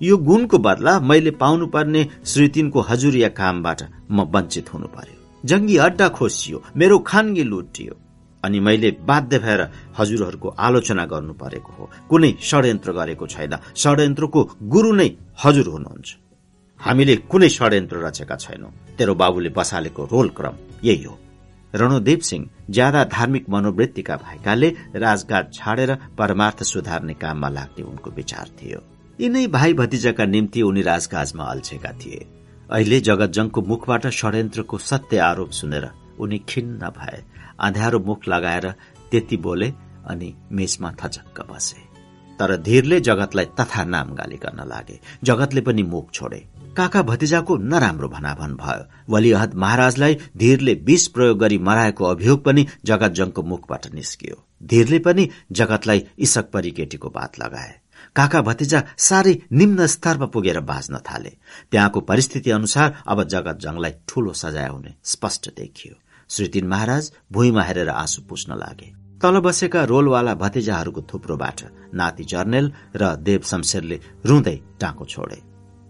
यो 0.00 0.16
गुणको 0.18 0.58
बदला 0.58 0.98
मैले 1.00 1.30
पाउनुपर्ने 1.42 2.02
श्रीतिनको 2.26 2.80
हजुरिया 2.80 3.28
कामबाट 3.38 3.80
म 4.10 4.26
वञ्चित 4.34 4.72
हुनु 4.74 4.86
पर्यो 4.86 5.16
जङ्गी 5.44 5.76
अड्डा 5.76 6.08
खोसियो 6.08 6.62
मेरो 6.76 6.98
खानगी 7.06 7.42
लुटियो। 7.42 7.94
अनि 8.44 8.58
मैले 8.60 8.90
बाध्य 9.06 9.38
भएर 9.38 9.60
हजुरहरूको 9.98 10.48
आलोचना 10.58 11.04
गर्नु 11.06 11.34
परेको 11.34 11.72
हो। 11.78 11.90
कुनै 12.10 12.30
षड्यन्त्र 12.42 12.92
गरेको 12.92 13.26
छैन। 13.26 13.54
षड्यन्त्रको 13.76 14.40
गुरु 14.74 14.92
नै 14.92 15.08
हजुर 15.42 15.66
हुनुहुन्छ। 15.68 16.08
हामीले 16.80 17.14
कुनै 17.30 17.48
षड्यन्त्र 17.48 17.96
रचेका 18.06 18.36
छैनौं। 18.36 18.70
तेरो 18.98 19.14
बाबुले 19.14 19.50
बसालेको 19.58 20.02
रोल 20.12 20.28
क्रम 20.38 20.54
यही 20.84 21.02
हो। 21.02 21.14
रणोदेव 21.74 22.18
सिंह 22.18 22.48
ज्यादा 22.70 23.04
धार्मिक 23.04 23.48
मनोवृत्तिका 23.50 24.16
भएकाले 24.16 24.68
राजघाट 24.94 25.52
छाडेर 25.54 25.94
परमार्थ 26.18 26.62
सुधार्ने 26.62 27.14
काममा 27.14 27.48
लाग्ने 27.48 27.84
उनको 27.84 28.10
विचार 28.10 28.48
थियो। 28.62 28.80
यिनै 29.20 29.46
भाइ 29.46 29.74
भतिजाका 29.74 30.24
निम्ति 30.24 30.62
उनी 30.62 30.82
राजकाजमा 30.82 31.44
अल्छेका 31.44 31.92
थिए। 31.92 32.26
अहिले 32.70 33.00
जगतजङको 33.00 33.62
मुखबाट 33.62 34.06
षड्यन्त्रको 34.06 34.78
सत्य 34.78 35.18
आरोप 35.18 35.50
सुनेर 35.50 35.90
उनी 36.20 36.38
खिन्न 36.48 36.88
भए। 36.98 37.22
अँध्यारो 37.60 37.98
मुख 37.98 38.28
लगाएर 38.28 38.70
त्यति 39.10 39.36
बोले 39.36 39.72
अनि 40.06 40.34
मेचमा 40.52 40.92
थचक्क 41.02 41.40
बसे। 41.50 41.88
तर 42.38 42.56
धीरले 42.56 43.00
जगतलाई 43.00 43.44
तथा 43.60 43.84
नाम 43.84 44.14
गाली 44.14 44.36
गर्न 44.36 44.68
लागे। 44.68 45.00
जगतले 45.24 45.60
पनि 45.60 45.82
मुख 45.82 46.10
छोडे। 46.12 46.44
काका 46.78 47.02
भतिजाको 47.02 47.56
नराम्रो 47.58 48.08
भनाभन 48.08 48.52
भयो। 48.54 49.12
वलिअहद 49.12 49.54
महाराजलाई 49.54 50.14
धीरले 50.36 50.74
विष 50.86 51.06
प्रयोग 51.08 51.38
गरी 51.38 51.58
मराएको 51.58 52.04
अभियोग 52.04 52.44
पनि 52.44 52.66
जगत 52.86 53.12
जङको 53.18 53.42
मुखबाट 53.42 53.86
निस्कियो। 53.94 54.36
धीरले 54.62 54.98
पनि 54.98 55.28
जगतलाई 55.52 56.04
इसक 56.18 56.50
परी 56.52 56.70
केटीको 56.70 57.08
बात 57.10 57.38
लगाए। 57.40 57.74
काका 58.16 58.42
भतिजा 58.42 58.82
साह्रै 58.98 59.34
निम्न 59.52 59.86
स्तरमा 59.86 60.26
पुगेर 60.26 60.60
बाँच्न 60.60 60.98
थाले। 61.02 61.32
त्यहाँको 61.70 62.00
परिस्थिति 62.00 62.50
अनुसार 62.50 62.94
अब 63.06 63.22
जगत 63.24 63.58
जङलाई 63.60 63.92
ठूलो 64.08 64.32
सजाय 64.34 64.68
हुने 64.68 64.94
स्पष्ट 65.04 65.50
देखियो। 65.58 65.94
श्री 66.30 66.48
तीन 66.48 66.66
महाराज 66.68 67.10
भुइँमा 67.32 67.62
हेरेर 67.62 67.88
आँसु 67.88 68.22
पुस्न 68.22 68.58
लागे। 68.58 68.92
तल 69.22 69.40
बसेका 69.40 69.84
रोलवाला 69.84 70.34
भतिजाहरूको 70.36 71.02
थुप्रोबाट 71.02 71.60
नाति 71.94 72.24
जर्नेल 72.24 72.72
र 72.96 73.14
देव 73.18 73.42
शमशेरले 73.44 74.00
रुँदै 74.26 74.58
टाँको 74.80 75.04
छोडे। 75.06 75.47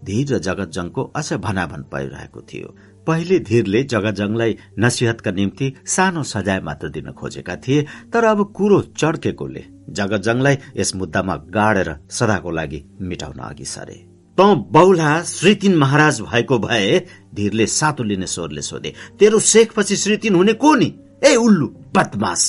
धीर 0.08 0.34
र 0.34 0.38
जगतजङको 0.38 1.02
अझ 1.16 1.32
भनाभन 1.44 1.82
परिरहेको 1.92 2.40
थियो। 2.50 2.68
पहिले 3.06 3.38
धीरले 3.40 3.82
जगतजङलाई 3.84 4.56
नसिहतका 4.78 5.30
निम्ति 5.30 5.66
सानो 5.86 6.22
सजाय 6.22 6.60
मात्र 6.60 6.88
दिन 6.90 7.10
खोजेका 7.12 7.56
थिए 7.56 7.86
तर 8.12 8.24
अब 8.24 8.44
कुरो 8.56 8.80
चड्केकोले 8.98 9.64
जगतजङलाई 9.98 10.56
यस 10.76 10.94
मुद्दामा 10.94 11.36
गाडेर 11.56 11.90
सदाको 12.10 12.50
लागि 12.50 12.84
मिटाउन 13.00 13.38
अघि 13.48 13.64
सरे। 13.64 13.98
त 14.38 14.40
बहुला 14.70 15.10
श्रीतिन 15.24 15.74
महाराज 15.76 16.20
भएको 16.20 16.58
भए 16.58 16.98
धीरले 17.34 17.66
सातो 17.68 18.02
लिने 18.04 18.26
स्वरले 18.26 18.62
सोधे 18.62 18.94
तेरो 19.18 19.38
शेखपछि 19.42 19.96
श्रीतिन 19.96 20.34
हुने 20.34 20.52
को 20.52 20.74
नि? 20.74 20.88
ए 21.24 21.34
उल्लु 21.36 21.66
बदमास 21.96 22.42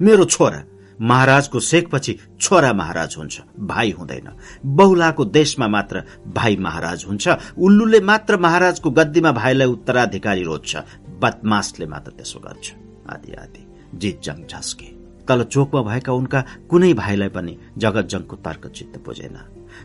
मेरो 0.00 0.24
छोरा 0.24 0.62
महाराजको 1.00 1.60
शेखपछि 1.60 2.18
छोरा 2.40 2.72
महाराज 2.72 3.14
हुन्छ 3.18 3.40
भाइ 3.60 3.90
हुँदैन। 3.90 4.28
बहुलाको 4.66 5.24
देशमा 5.24 5.68
मात्र 5.68 6.02
भाइ 6.26 6.56
महाराज 6.56 7.04
हुन्छ। 7.08 7.28
उल्लुले 7.58 8.00
मात्र 8.00 8.36
महाराजको 8.36 8.90
गद्दीमा 8.90 9.32
भाइलाई 9.32 9.68
उत्तराधिकारी 9.68 10.42
रोज्छ। 10.42 10.76
बदमासले 11.20 11.86
मात्र 11.86 12.10
त्यसो 12.10 12.38
गर्छ। 12.38 12.72
आदि 13.10 13.32
आदि। 13.32 13.66
जित 13.94 14.20
जङ 14.22 14.46
झस्के। 14.46 14.86
तल 15.28 15.42
चोकमा 15.42 15.82
भएका 15.82 16.12
उनका 16.12 16.44
कुनै 16.70 16.94
भाइलाई 16.94 17.28
पनि 17.28 17.58
जगत 17.78 18.06
जङको 18.06 18.36
तर्क 18.36 18.66
चित्त 18.66 19.04
बुझेन। 19.06 19.38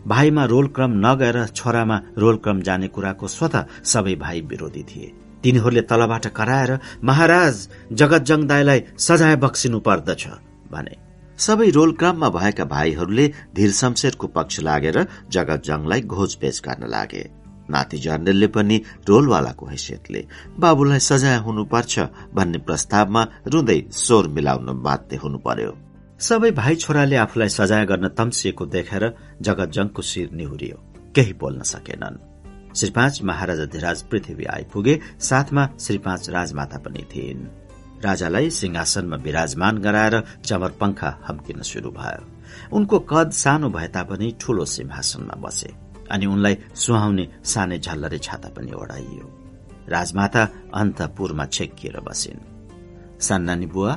भाइमा 0.07 0.45
रोल 0.45 0.67
क्रम 0.67 0.91
नगएर 1.07 1.47
छोरामा 1.47 2.01
रोल 2.17 2.37
क्रम 2.37 2.61
जाने 2.61 2.87
कुराको 2.87 3.27
स्वत 3.27 3.67
सबै 3.83 4.15
भाइ 4.15 4.41
विरोधी 4.41 4.83
थिए। 4.83 5.13
तिनीहरूले 5.43 5.81
तलबाट 5.81 6.27
कराएर 6.27 6.79
महाराज 7.03 7.69
जगत 7.91 8.21
जङ 8.21 8.47
दाईलाई 8.47 8.83
सजाय 8.97 9.35
बक्सिनु 9.35 9.79
पर्दछ। 9.79 10.27
भने। 10.71 10.95
सबै 11.39 11.69
रोलक्रममा 11.69 12.29
भएका 12.29 12.65
भाइहरूले 12.65 13.27
धीर 13.55 13.71
शमशेरको 13.71 14.27
पक्ष 14.29 14.59
लागेर 14.59 14.97
जगत 15.31 15.63
जङलाई 15.65 16.01
घोजपेच 16.03 16.61
गर्न 16.65 16.89
लागे। 16.89 17.23
नाति 17.69 17.97
जर्नेलले 17.97 18.47
पनि 18.47 18.77
रोलवालाको 19.09 19.65
हैसियतले 19.65 20.25
बाबुलाई 20.59 20.99
सजाय 21.01 21.37
हुनुपर्छ 21.37 21.99
भन्ने 22.35 22.57
प्रस्तावमा 22.57 23.23
रुँदै 23.47 23.79
स्वर 23.95 24.27
मिलाउन 24.27 24.81
बाध्य 24.83 25.17
हुनु 25.17 25.37
पर्यो 25.37 25.71
सबै 26.19 26.51
भाइ 26.51 26.75
छोराले 26.75 27.15
आफूलाई 27.17 27.49
सजाय 27.49 27.85
गर्न 27.85 28.07
तम्सिएको 28.17 28.65
देखेर 28.67 29.03
जगत 29.41 29.69
जङको 29.71 30.01
शिर 30.01 30.29
निहुरियो। 30.33 30.77
केही 31.15 31.33
बोल्न 31.33 31.61
सकेनन्। 31.65 32.17
श्री 32.75 32.89
पाँच 32.91 33.21
महाराजा 33.23 33.65
धिराज 33.65 34.01
पृथ्वी 34.03 34.45
आइपुगे 34.51 34.99
साथमा 35.19 35.67
श्री 35.79 35.97
पाँच 35.97 36.29
राजमाता 36.29 36.77
पनि 36.77 37.03
थिइन्। 37.15 37.47
राजालाई 38.03 38.49
सिंहासनमा 38.49 39.17
विराजमान 39.17 39.77
गराएर 39.77 40.15
चमर 40.45 40.71
पंखा 40.71 41.09
हम्किन 41.27 41.61
शुरू 41.61 41.91
भयो। 41.91 42.23
उनको 42.73 42.99
कद 42.99 43.31
सानो 43.31 43.69
भए 43.69 43.87
तापनि 43.87 44.35
ठूलो 44.41 44.65
सिंहासनमा 44.65 45.35
बसे 45.41 45.71
अनि 46.11 46.25
उनलाई 46.25 46.57
सुहाउने 46.75 47.27
सानै 47.43 47.79
झल्लरे 47.79 48.19
छाता 48.19 48.49
पनि 48.49 48.71
ओढाइयो। 48.71 49.25
राजमाता 49.89 50.43
अन्तपुरमा 50.73 51.45
छेकिएर 51.45 51.99
बसिन्। 51.99 52.39
सान्नानी 53.21 53.65
बुवा 53.65 53.93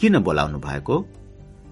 किन 0.00 0.18
बोलाउनु 0.18 0.58
भएको 0.58 0.96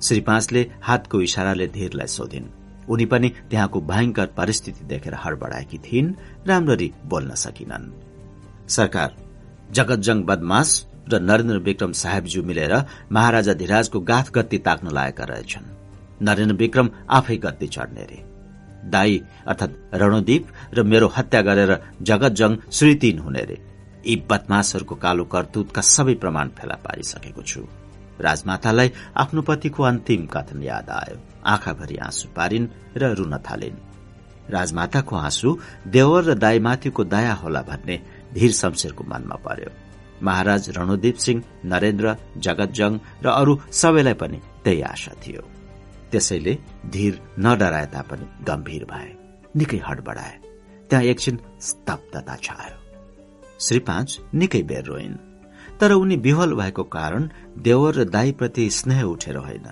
श्री 0.02 0.20
पाँचले 0.20 0.70
हातको 0.82 1.20
इशाराले 1.20 1.66
धीरलाई 1.66 2.06
सोधिन्। 2.06 2.48
उनी 2.88 3.06
पनि 3.06 3.28
त्यहाँको 3.50 3.80
भयंकर 3.80 4.26
परिस्थिति 4.26 4.84
देखेर 4.84 5.14
हडबडाएकी 5.14 5.78
थिइन् 5.78 6.14
राम्ररी 6.46 6.92
बोल्न 7.04 7.34
सकिनन्। 7.34 7.92
सरकार 8.68 9.16
जगतजङ 9.70 10.22
बदमास 10.22 10.70
र 11.08 11.20
नरेन्द्र 11.20 11.58
विक्रम 11.58 11.92
साहेबज्यू 11.92 12.42
मिलेर 12.42 12.74
महाराजा 13.12 13.52
धिराजको 13.54 14.00
गाथ 14.00 14.26
गत्ती 14.34 14.58
ताक्न 14.58 14.86
लागेका 14.90 15.24
रहेछन्। 15.24 15.66
नरेन्द्र 16.22 16.56
विक्रम 16.56 16.90
आफै 17.10 17.36
गत्ती 17.36 17.66
चढ्ने 17.66 18.04
रे। 18.10 18.18
दाई 18.90 19.22
अर्थात 19.46 19.70
रणदीप 19.94 20.44
र 20.74 20.82
मेरो 20.82 21.08
हत्या 21.16 21.40
गरेर 21.40 21.72
जगतजङ 22.02 22.56
श्रीतीन 22.72 23.18
हुने 23.18 23.44
रे। 23.44 23.56
यी 24.06 24.16
बदमासहरूको 24.30 24.94
कालो 24.94 25.24
करतुतका 25.24 25.82
सबै 25.84 26.14
प्रमाण 26.22 26.48
फेला 26.56 26.76
पारिसकेको 26.84 27.42
छु। 27.42 27.62
राजमातालाई 28.20 28.88
आफ्नो 29.16 29.42
पतिको 29.42 29.82
अन्तिम 29.82 30.26
कथन 30.26 30.62
याद 30.62 30.90
आयो। 30.90 31.16
आँखाभरि 31.44 31.96
आँसु 31.96 32.28
पारिन् 32.36 32.68
र 32.96 33.02
रुन 33.14 33.34
थालिन्। 33.46 33.82
राजमाताको 34.50 35.16
आँसु 35.16 35.48
देवर 35.88 36.22
र 36.24 36.34
दाईमाथिको 36.34 37.04
दया 37.04 37.34
होला 37.34 37.62
भन्ने 37.62 37.96
धीर 38.34 38.52
शमशेरको 38.52 39.04
मनमा 39.04 39.36
पर्यो। 39.40 39.70
महाराज 40.24 40.70
रणोदीप 40.76 41.16
सिंह 41.16 41.42
नरेन्द्र 41.64 42.16
जगतजङ 42.38 42.92
र 43.24 43.26
अरू 43.30 43.52
सबैलाई 43.72 44.14
पनि 44.14 44.38
त्यही 44.64 44.80
आशा 44.92 45.12
थियो। 45.22 45.42
त्यसैले 46.12 46.54
धीर 46.90 47.20
नडराए 47.38 47.86
तापनि 47.86 48.26
गम्भीर 48.48 48.84
भए। 48.84 49.10
निकै 49.56 49.80
हडबडाए। 49.86 50.34
त्यहाँ 50.90 51.04
एकछिन 51.04 51.38
स्तब्धता 51.60 52.36
छायो। 52.36 52.76
श्री 53.60 53.78
पाँच 53.78 54.20
निकै 54.34 54.62
बेर 54.62 54.84
रोइन्। 54.84 55.16
तर 55.80 55.92
उनी 55.92 56.16
विहल 56.16 56.54
भएको 56.54 56.82
कारण 56.96 57.28
देवर 57.58 57.94
र 57.94 58.04
दाईप्रति 58.04 58.70
स्नेह 58.70 59.02
उठेर 59.04 59.36
होइन। 59.36 59.66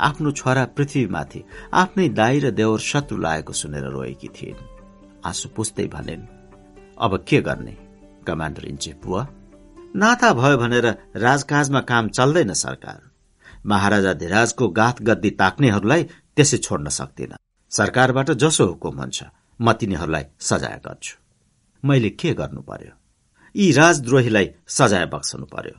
आफ्नो 0.00 0.30
छोरा 0.30 0.64
पृथ्वीमाथि 0.76 1.44
आफ्नै 1.72 2.08
दाई 2.08 2.38
र 2.38 2.50
देवर 2.50 2.78
शत्रु 2.80 3.18
लागेको 3.18 3.52
सुनेर 3.52 3.86
रोएकी 3.90 4.28
थिइन्। 4.28 4.66
आँसु 5.26 5.48
पुस्दै 5.48 5.86
भनिन् 5.86 6.26
अब 6.98 7.24
के 7.28 7.40
गर्ने? 7.40 7.76
कमान्डर 8.26 8.64
इन 8.64 8.76
चिफ 8.76 8.96
बुवा 9.04 9.22
नाता 9.96 10.32
भयो 10.32 10.58
भनेर 10.58 10.86
राजकाजमा 11.16 11.80
काम 11.80 12.08
चल्दैन 12.08 12.52
सरकार। 12.52 13.10
महाराजा 13.66 14.12
धिराजको 14.12 14.68
गाथ 14.68 15.02
गद्दी 15.02 15.30
ताक्नेहरूलाई 15.30 16.02
त्यसै 16.36 16.56
छोड्न 16.56 16.88
सक्दिन। 16.88 17.36
सरकारबाट 17.70 18.30
जसो 18.30 18.66
हुकुम 18.66 19.00
हुन्छ 19.00 19.24
म 19.60 19.72
तिनीहरूलाई 19.72 20.24
सजाय 20.40 20.80
गर्छु। 20.86 21.16
मैले 21.84 22.10
के 22.10 22.34
गर्नु 22.34 22.60
पर्यो? 22.60 22.92
यी 23.56 23.72
राजद्रोहीलाई 23.72 24.50
सजाय 24.68 25.06
बक्सनु 25.06 25.46
पर्यो। 25.46 25.76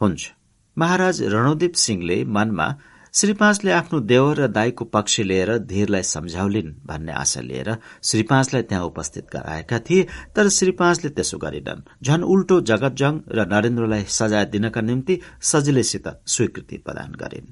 हुन्छ। 0.00 0.32
महाराज 0.78 1.22
रणोदीप 1.22 1.74
सिंहले 1.74 2.24
मनमा 2.24 2.74
श्री 3.14 3.32
पाँचले 3.32 3.70
आफ्नो 3.72 3.98
देवर 4.00 4.40
र 4.40 4.46
दाईको 4.48 4.84
पक्ष 4.84 5.18
लिएर 5.20 5.56
धीरलाई 5.58 6.02
सम्झाउलिन् 6.02 6.70
भन्ने 6.86 7.12
आशा 7.12 7.40
लिएर 7.40 7.70
श्री 8.02 8.22
पाँचलाई 8.22 8.62
त्यहाँ 8.62 8.84
उपस्थित 8.84 9.26
गराएका 9.32 9.78
थिए 9.78 10.06
तर 10.36 10.48
श्री 10.48 10.70
पाँचले 10.70 11.10
त्यसो 11.10 11.38
गरिनन्। 11.38 11.82
झन 12.06 12.22
उल्टो 12.22 12.60
जगतजङ 12.60 13.18
र 13.28 13.46
नरेन्द्रलाई 13.50 14.04
सजाय 14.06 14.44
दिनका 14.46 14.80
निम्ति 14.80 15.18
सजिलैसित 15.42 16.08
स्वीकृति 16.26 16.78
प्रदान 16.78 17.18
गरिन्। 17.18 17.50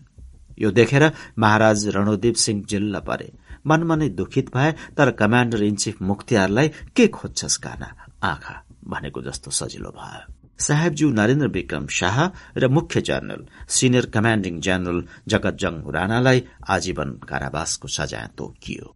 यो 0.62 0.70
देखेर 0.70 1.10
महाराज 1.38 1.86
रणोदीप 1.88 2.34
सिंह 2.36 2.62
जिल्ल 2.68 3.00
परे। 3.02 3.32
मनमा 3.66 3.96
नै 3.96 4.08
दुखित 4.14 4.54
भए 4.54 4.72
तर 4.96 5.10
कमाण्डर 5.10 5.62
इन 5.64 5.76
चिफ 5.76 6.02
मुख्तियारलाई 6.02 6.68
के 6.96 7.06
खोज्छस् 7.08 7.58
काना? 7.58 7.94
आँखा 8.22 8.62
भनेको 8.86 9.22
जस्तो 9.22 9.50
सजिलो 9.50 9.90
भयो। 9.90 10.37
साहेबज्यू 10.66 11.08
नरेन्द्र 11.20 11.48
विक्रम 11.56 11.86
शाह 11.98 12.16
र 12.62 12.68
मुख्य 12.76 13.00
general 13.08 13.42
senior 13.76 14.06
commanding 14.14 14.60
general 14.66 15.00
Jagatjang 15.32 15.74
राणालाई 15.96 16.44
आजीवन 16.76 17.10
कारावासको 17.30 17.88
सजाय 17.96 18.26
तोकियो 18.38 18.94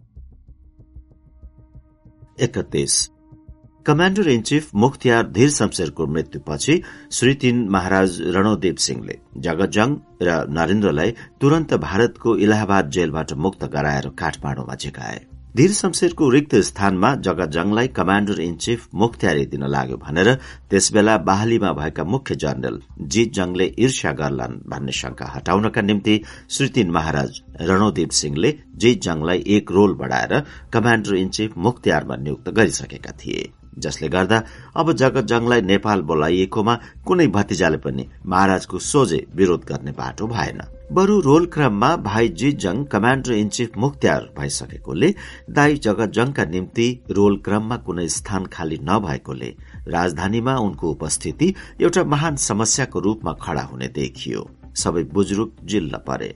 कमाण्डर 3.87 4.29
इन 4.29 4.43
चीफ 4.49 4.75
मुख्तियार 4.83 5.27
धीर 5.37 5.51
शमशेरको 5.51 6.07
मृत्युपछि 6.07 6.75
श्री 7.19 7.35
तीन 7.43 7.69
महाराज 7.75 8.21
रणोदेव 8.37 8.77
सिंहले 8.85 9.19
जगतजङ 9.47 9.97
र 10.29 10.37
नरेन्द्रलाई 10.59 11.11
तुरन्त 11.41 11.75
भारतको 11.89 12.37
इलाहाबाद 12.47 12.91
जेलबाट 12.97 13.33
मुक्त 13.45 13.65
गराएर 13.75 14.09
काठमाडौँमा 14.23 14.75
झिकाए। 14.75 15.21
धीर 15.57 15.73
शमशेरको 15.77 16.29
रिक्त 16.31 16.55
स्थानमा 16.67 17.09
जगतजङलाई 17.25 17.89
कमाण्डर 17.97 18.39
इन 18.41 18.55
चीफ 18.65 18.87
मुख्तियारी 19.03 19.45
दिन 19.47 19.65
लाग्यो 19.75 19.97
भनेर 20.05 20.33
त्यसबेला 20.71 21.17
बाहलीमा 21.29 21.73
भएका 21.81 22.05
मुख्य 22.05 22.35
जनरल 22.45 22.81
जीत 23.13 23.33
जङले 23.37 23.67
ईर्ष्या 23.79 24.13
गर्लान् 24.21 24.57
भन्ने 24.71 24.93
शंका 25.01 25.27
हटाउनका 25.35 25.83
निम्ति 25.83 26.21
श्रीतिन 26.57 26.91
महाराज 26.91 27.41
रणोदीप 27.69 28.11
सिंहले 28.21 28.55
जीत 28.81 29.03
जङलाई 29.05 29.45
एक 29.57 29.73
रोल 29.77 29.95
बढ़ाएर 30.01 30.41
कमाण्डर 30.73 31.15
इन 31.17 31.29
चीफ 31.37 31.59
मुख्तियारमा 31.67 32.17
नियुक्त 32.17 32.49
गरिसकेका 32.57 33.13
थिए। 33.21 33.51
जसले 33.79 34.09
गर्दा 34.09 34.43
अब 34.77 34.93
जगतजङलाई 34.93 35.61
नेपाल 35.69 36.03
बोलाइएकोमा 36.09 36.81
कुनै 37.07 37.27
भतिजाले 37.37 37.77
पनि 37.85 38.09
महाराजको 38.27 38.79
सोझे 38.93 39.27
विरोध 39.37 39.65
गर्ने 39.69 39.93
बाटो 40.01 40.27
भएन। 40.29 40.61
बरु 40.95 41.19
रोल 41.21 41.45
क्रममा 41.47 41.89
भाइ 41.97 42.29
जिजङ 42.41 42.83
कमाण्डर 42.85 43.33
इन 43.33 43.49
चिफ 43.49 43.77
मुख्तियार 43.79 44.29
भइसकेकोले 44.39 45.09
दाई 45.51 45.77
जगतजङका 45.77 46.45
निम्ति 46.45 46.89
रोल 47.11 47.37
क्रममा 47.45 47.77
कुनै 47.87 48.07
स्थान 48.09 48.47
खाली 48.53 48.79
नभएकोले 48.83 49.51
राजधानीमा 49.89 50.57
उनको 50.59 50.91
उपस्थिति 50.91 51.55
एउटा 51.81 52.05
महान 52.05 52.37
समस्याको 52.47 53.01
रूपमा 53.01 53.33
खड़ा 53.43 53.63
हुने 53.63 53.89
देखियो। 53.89 54.49
सबै 54.77 55.03
बुजुर्ग 55.15 55.67
जिल्ल 55.67 56.05
परे 56.09 56.35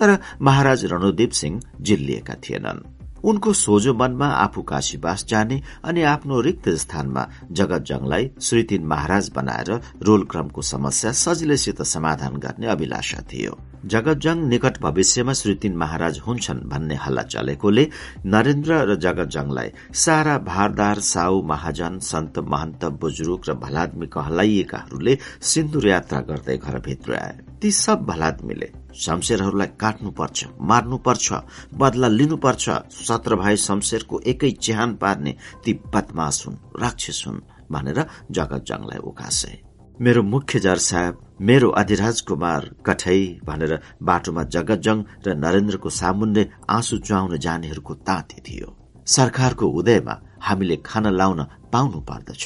तर 0.00 0.18
महाराज 0.40 0.84
रणोदीप 0.92 1.30
सिंह 1.40 1.60
जिल्लिएका 1.80 2.34
थिएनन्। 2.44 2.84
उनको 3.24 3.52
सोझो 3.52 3.94
मनमा 3.94 4.26
आफू 4.26 4.62
काशीवास 4.62 5.26
जाने 5.28 5.62
अनि 5.84 6.02
आफ्नो 6.02 6.40
रिक्त 6.40 6.68
स्थानमा 6.68 7.28
जगतजङलाई 7.52 8.30
श्रीतिन 8.42 8.84
महाराज 8.86 9.30
बनाएर 9.36 9.70
रोल 10.02 10.24
क्रमको 10.24 10.62
समस्या 10.62 11.12
सजिलैसित 11.12 11.82
समाधान 11.82 12.36
गर्ने 12.36 12.66
अभिलाषा 12.66 13.22
थियो। 13.32 13.58
जगतजङ 13.86 14.38
निकट 14.48 14.80
भविष्यमा 14.82 15.32
श्रीतिन 15.32 15.76
महाराज 15.76 16.18
हुन्छन् 16.26 16.60
भन्ने 16.68 16.94
हल्ला 16.94 17.22
चलेकोले 17.22 17.88
नरेन्द्र 18.26 18.78
र 18.84 18.96
जगतजङलाई 18.96 19.70
सारा 19.94 20.38
भारदार 20.38 21.00
साउ 21.00 21.42
महाजन 21.42 21.98
सन्त 22.02 22.38
महन्त 22.38 22.84
बुजुर्ग 23.00 23.48
र 23.48 23.54
भलादमी 23.54 24.06
कहलाइएकाहरूले 24.06 25.18
सिन्दुर 25.42 25.88
यात्रा 25.88 26.20
गर्दै 26.20 26.56
घरभित्र 26.56 27.14
आए। 27.14 27.38
ती 27.62 27.70
सब 27.70 28.04
भलादमीले 28.06 28.70
शमशेरहरूलाई 29.04 29.70
काट्नुपर्छ 29.80 30.38
मार्नुपर्छ 30.70 31.26
बदला 31.74 32.08
लिनुपर्छ। 32.08 32.64
सत्र 33.00 33.36
भाइ 33.36 33.56
शमशेरको 33.66 34.20
एकै 34.32 34.50
चिहान 34.64 34.90
पार्ने 35.02 35.32
ती 35.64 35.72
बदमास 35.94 36.36
हुन् 36.46 36.62
राक्षस 36.82 37.22
हुन् 37.26 37.44
भनेर 37.72 37.98
जगतजङलाई 38.30 39.00
उकासे। 39.10 39.52
मेरो 40.00 40.22
मुख्य 40.24 40.58
जर 40.60 40.78
साहेब 40.78 41.14
मेरो 41.40 41.68
अधिराज 41.80 42.20
कुमार 42.28 42.62
कठै 42.86 43.20
भनेर 43.46 43.72
बाटोमा 44.02 44.42
जगतजङ 44.54 44.98
र 45.26 45.34
नरेन्द्रको 45.36 45.88
सामुन्ने 45.90 46.42
आँसु 46.70 46.96
चुहाउन 47.06 47.38
जानेहरूको 47.38 47.94
ताते 48.06 48.38
थियो। 48.46 48.68
सरकारको 49.06 49.66
उदयमा 49.78 50.14
हामीले 50.40 50.76
खान 50.86 51.06
लाउन 51.12 51.40
पाउनु 51.72 52.00
पर्दछ। 52.10 52.44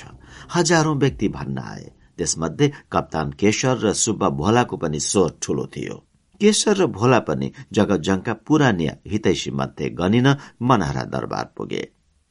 हजारौं 0.55 0.97
व्यक्ति 0.99 1.29
भन्न 1.29 1.59
आए। 1.73 1.85
त्यसमध्ये 2.19 2.73
कप्तान 2.93 3.31
केशर 3.41 3.77
र 3.85 3.93
सुब्बा 4.05 4.29
भोलाको 4.41 4.77
पनि 4.77 5.01
स्वर 5.01 5.31
ठूलो 5.43 5.65
थियो। 5.75 5.97
केशर 6.43 6.77
र 6.77 6.87
भोला 6.91 7.19
पनि 7.23 7.53
जगतजङका 7.73 8.33
पुरानिया 8.47 8.93
हितैषी 9.07 9.51
मध्ये 9.51 9.89
गनिन 9.91 10.27
मनहरा 10.61 11.03
दरबार 11.07 11.53
पुगे। 11.57 11.83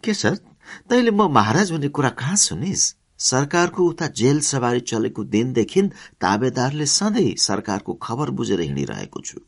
केशर 0.03 0.35
तैले 0.89 1.11
म 1.11 1.27
महाराज 1.31 1.71
हुने 1.71 1.87
कुरा 1.87 2.09
कहाँ 2.19 2.35
सुनिस्? 2.37 2.83
सरकारको 3.19 3.85
उता 3.87 4.07
जेल 4.07 4.39
सवारी 4.41 4.79
चलेको 4.79 5.23
दिनदेखि 5.23 5.81
ताबेदारले 6.21 6.85
सधैँ 6.85 7.35
सरकारको 7.37 7.93
खबर 8.03 8.29
बुझेर 8.31 8.61
हिँडिरहेको 8.61 9.21
छु। 9.21 9.39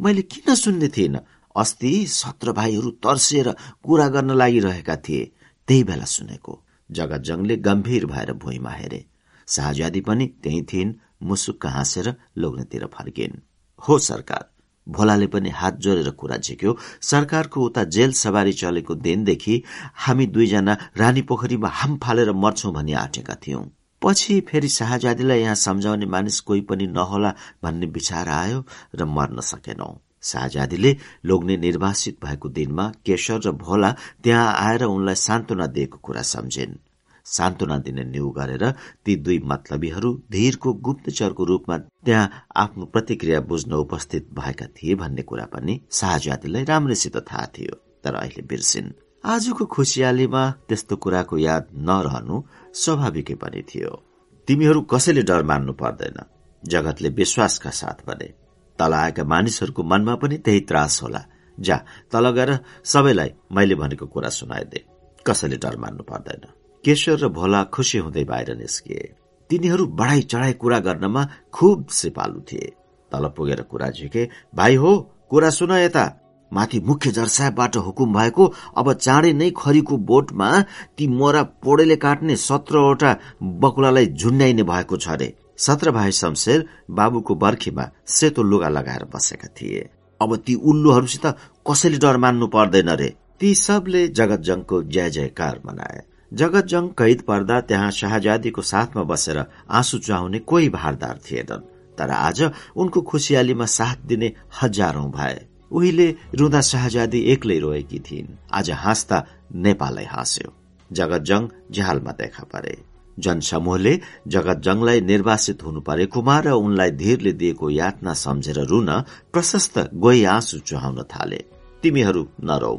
मैले 0.00 0.22
किन 0.22 0.54
सुन्ने 0.54 0.88
थिएन 0.88 1.18
अस्ति 1.56 1.92
सत्र 2.10 2.52
भाइहरू 2.52 2.90
तर्सिएर 3.02 3.50
कुरा 3.82 4.06
गर्न 4.08 4.30
लागिरहेका 4.36 4.96
थिए 4.96 5.24
त्यही 5.68 5.84
बेला 5.84 6.04
सुनेको। 6.06 6.54
जगतजङले 6.90 7.56
गम्भीर 7.56 8.06
भएर 8.06 8.32
भुइँमा 8.32 8.70
हेरे। 8.70 9.04
शाहजादी 9.48 10.00
पनि 10.00 10.26
त्यही 10.42 10.62
थिइन् 10.62 10.94
मुसुक्क 11.22 11.66
हाँसेर 11.66 12.14
लोग्नेतिर 12.38 12.86
फर्किन्। 12.94 13.40
हो 13.88 13.98
सरकार। 13.98 14.48
भोलाले 14.86 15.26
पनि 15.26 15.50
हात 15.50 15.76
जोडेर 15.76 16.10
कुरा 16.10 16.36
झिक्यो। 16.36 16.76
सरकारको 17.02 17.64
उता 17.64 17.84
जेल 17.84 18.12
सवारी 18.12 18.52
चलेको 18.52 18.94
दिनदेखि 18.94 19.62
हामी 19.96 20.26
दुईजना 20.26 20.76
रानी 20.96 21.22
पोखरीमा 21.22 21.68
हाम 21.68 21.96
फालेर 21.96 22.32
मर्छौं 22.32 22.72
भनी 22.72 22.92
आँटेका 22.92 23.34
थियौं। 23.46 23.64
पछि 24.02 24.40
फेरि 24.40 24.68
शाहजादीलाई 24.68 25.40
यहाँ 25.40 25.54
सम्झाउने 25.54 26.06
मानिस 26.06 26.40
कोही 26.40 26.60
पनि 26.60 26.86
नहोला 26.86 27.34
भन्ने 27.62 27.86
विचार 27.86 28.28
आयो 28.28 28.64
र 28.94 29.04
मर्न 29.04 29.40
सकेनौ। 29.40 29.92
शाहजादीले 30.22 30.96
लोग्ने 31.24 31.56
निर्वासित 31.56 32.18
भएको 32.24 32.48
दिनमा 32.48 32.92
केशर 33.06 33.40
र 33.46 33.50
भोला 33.52 33.90
त्यहाँ 34.24 34.52
आएर 34.58 34.84
उनलाई 34.84 35.14
सान्त्वना 35.14 35.66
दिएको 35.66 35.98
कुरा 35.98 36.22
सम्झिन्। 36.22 36.76
सान्त्वना 37.24 37.78
दिने 37.78 38.04
न्यू 38.04 38.30
गरेर 38.30 38.70
ती 39.04 39.16
दुई 39.16 39.38
मतलबीहरू 39.44 40.22
धीरको 40.30 40.72
गुप्तचरको 40.72 41.44
रूपमा 41.44 41.78
त्यहाँ 41.78 42.30
आफ्नो 42.56 42.84
प्रतिक्रिया 42.84 43.40
बुझ्न 43.40 43.72
उपस्थित 43.72 44.28
भएका 44.34 44.66
थिए 44.66 44.94
भन्ने 44.94 45.22
कुरा 45.22 45.44
पनि 45.44 45.80
शाहजादीलाई 45.90 46.64
राम्रैसित 46.64 47.16
थाहा 47.16 47.46
थियो। 47.46 47.74
तर 48.04 48.14
अहिले 48.14 48.42
बिर्सिन्। 48.42 48.92
आजको 49.24 49.64
खुसियालीमा 49.64 50.50
त्यस्तो 50.50 50.96
कुराको 50.96 51.38
याद 51.38 51.68
नरहनु 51.74 52.42
स्वाभाविकै 52.74 53.34
पनि 53.34 53.62
थियो। 53.62 54.02
तिमीहरू 54.46 54.80
कसैले 54.82 55.22
डर 55.22 55.42
मान्नु 55.42 55.72
पर्दैन। 55.72 56.24
जगतले 56.64 57.08
विश्वासका 57.08 57.70
साथ 57.70 58.06
भने। 58.06 58.34
तल 58.78 58.92
आएका 58.92 59.24
मानिसहरूको 59.24 59.82
मनमा 59.82 60.14
पनि 60.14 60.38
त्यही 60.38 60.60
त्रास 60.60 61.02
होला। 61.02 61.24
जा 61.60 61.84
तल 62.12 62.30
गएर 62.30 62.58
सबैलाई 62.84 63.30
मैले 63.52 63.74
भनेको 63.74 64.06
कुरा 64.06 64.28
सुनाइदे। 64.28 64.84
कसैले 65.26 65.56
डर 65.56 65.76
मान्नु 65.76 66.02
पर्दैन। 66.02 66.63
केशर 66.84 67.18
र 67.18 67.28
भोला 67.30 67.62
खुसी 67.74 67.98
हुँदै 67.98 68.24
बाहिर 68.24 68.56
निस्किए 68.56 69.02
तिनीहरू 69.50 69.86
बढाई 69.98 70.22
चढाई 70.22 70.52
कुरा 70.62 70.78
गर्नमा 70.80 71.22
खुब 71.52 71.86
सिपालु 71.90 72.40
थिए। 72.48 72.72
तल 73.12 73.28
पुगेर 73.36 73.60
कुरा 73.70 73.88
झिके 73.90 74.28
भाइ 74.54 74.74
हो 74.76 74.92
कुरा 75.30 75.50
सुन 75.50 75.72
यता। 75.74 76.04
माथि 76.52 76.78
मुख्य 76.80 77.10
जरसाहबाट 77.10 77.76
हुकुम 77.76 78.12
भएको 78.14 78.44
अब 78.76 78.92
चाँडै 78.94 79.32
नै 79.32 79.50
खरीको 79.56 79.96
बोटमा 80.10 80.50
ती 80.96 81.06
मोरा 81.10 81.42
पोडेले 81.64 81.96
काट्ने 81.96 82.36
सत्रवटा 82.38 83.16
बकुलालाई 83.60 84.06
झुन्ड्याइने 84.08 84.62
भएको 84.64 84.96
छ 84.96 85.08
अरे। 85.08 85.28
सत्र 85.58 85.90
भाइ 85.90 86.12
शमशेर 86.12 86.64
बाबुको 86.90 87.34
बर्खीमा 87.36 87.90
सेतो 88.06 88.42
लुगा 88.42 88.68
लगाएर 88.68 89.04
बसेका 89.14 89.48
थिए। 89.56 89.88
अब 90.20 90.36
ती 90.36 90.54
उल्लुहरूसित 90.62 91.26
कसैले 91.66 91.98
डर 91.98 92.16
मान्नु 92.16 92.46
पर्दैन 92.54 92.90
रे 92.96 93.14
ती 93.40 93.54
सबले 93.56 94.08
जगतजङको 94.10 94.82
जय 94.84 95.10
जयकार 95.10 95.60
मनाए। 95.66 96.02
जगतजङ 96.34 96.86
कैद 96.98 97.20
पर्दा 97.20 97.60
त्यहाँ 97.60 97.90
शाहजादीको 97.90 98.62
साथमा 98.62 99.02
बसेर 99.02 99.38
आँसु 99.70 99.98
चुहाउने 99.98 100.38
कोही 100.38 100.68
भारदार 100.68 101.18
थिएनन्। 101.26 101.66
तर 101.98 102.10
आज 102.10 102.50
उनको 102.76 103.00
खुसियालीमा 103.00 103.66
साथ 103.66 103.98
दिने 104.06 104.32
हजारौं 104.62 105.10
भए। 105.10 105.36
उहिले 105.72 106.08
रुँदा 106.34 106.60
शाहजादी 106.60 107.20
एक्लै 107.32 107.58
रोएकी 107.58 107.98
थिइन्। 107.98 108.34
आज 108.52 108.70
हाँस्दा 108.70 109.18
नेपाललाई 109.54 110.04
हाँस्यो। 110.04 110.52
जगतजङ 110.90 111.48
झ्यालमा 111.70 112.12
देखा 112.12 112.44
परे। 112.44 112.74
जनसमूहले 113.18 113.94
जगतजङलाई 114.28 115.00
निर्वासित 115.00 115.62
हुनु 115.62 115.80
परेकोमा 115.80 116.38
र 116.40 116.48
उनलाई 116.58 116.90
धीरले 116.90 117.32
दिएको 117.32 117.70
यातना 117.70 118.12
सम्झेर 118.14 118.58
रुन 118.64 118.90
प्रशस्त 119.32 119.78
गोही 119.94 120.24
आँसु 120.24 120.58
चुहाउन 120.58 121.02
थाले। 121.12 121.40
तिमीहरू 121.82 122.22
नरौ। 122.44 122.74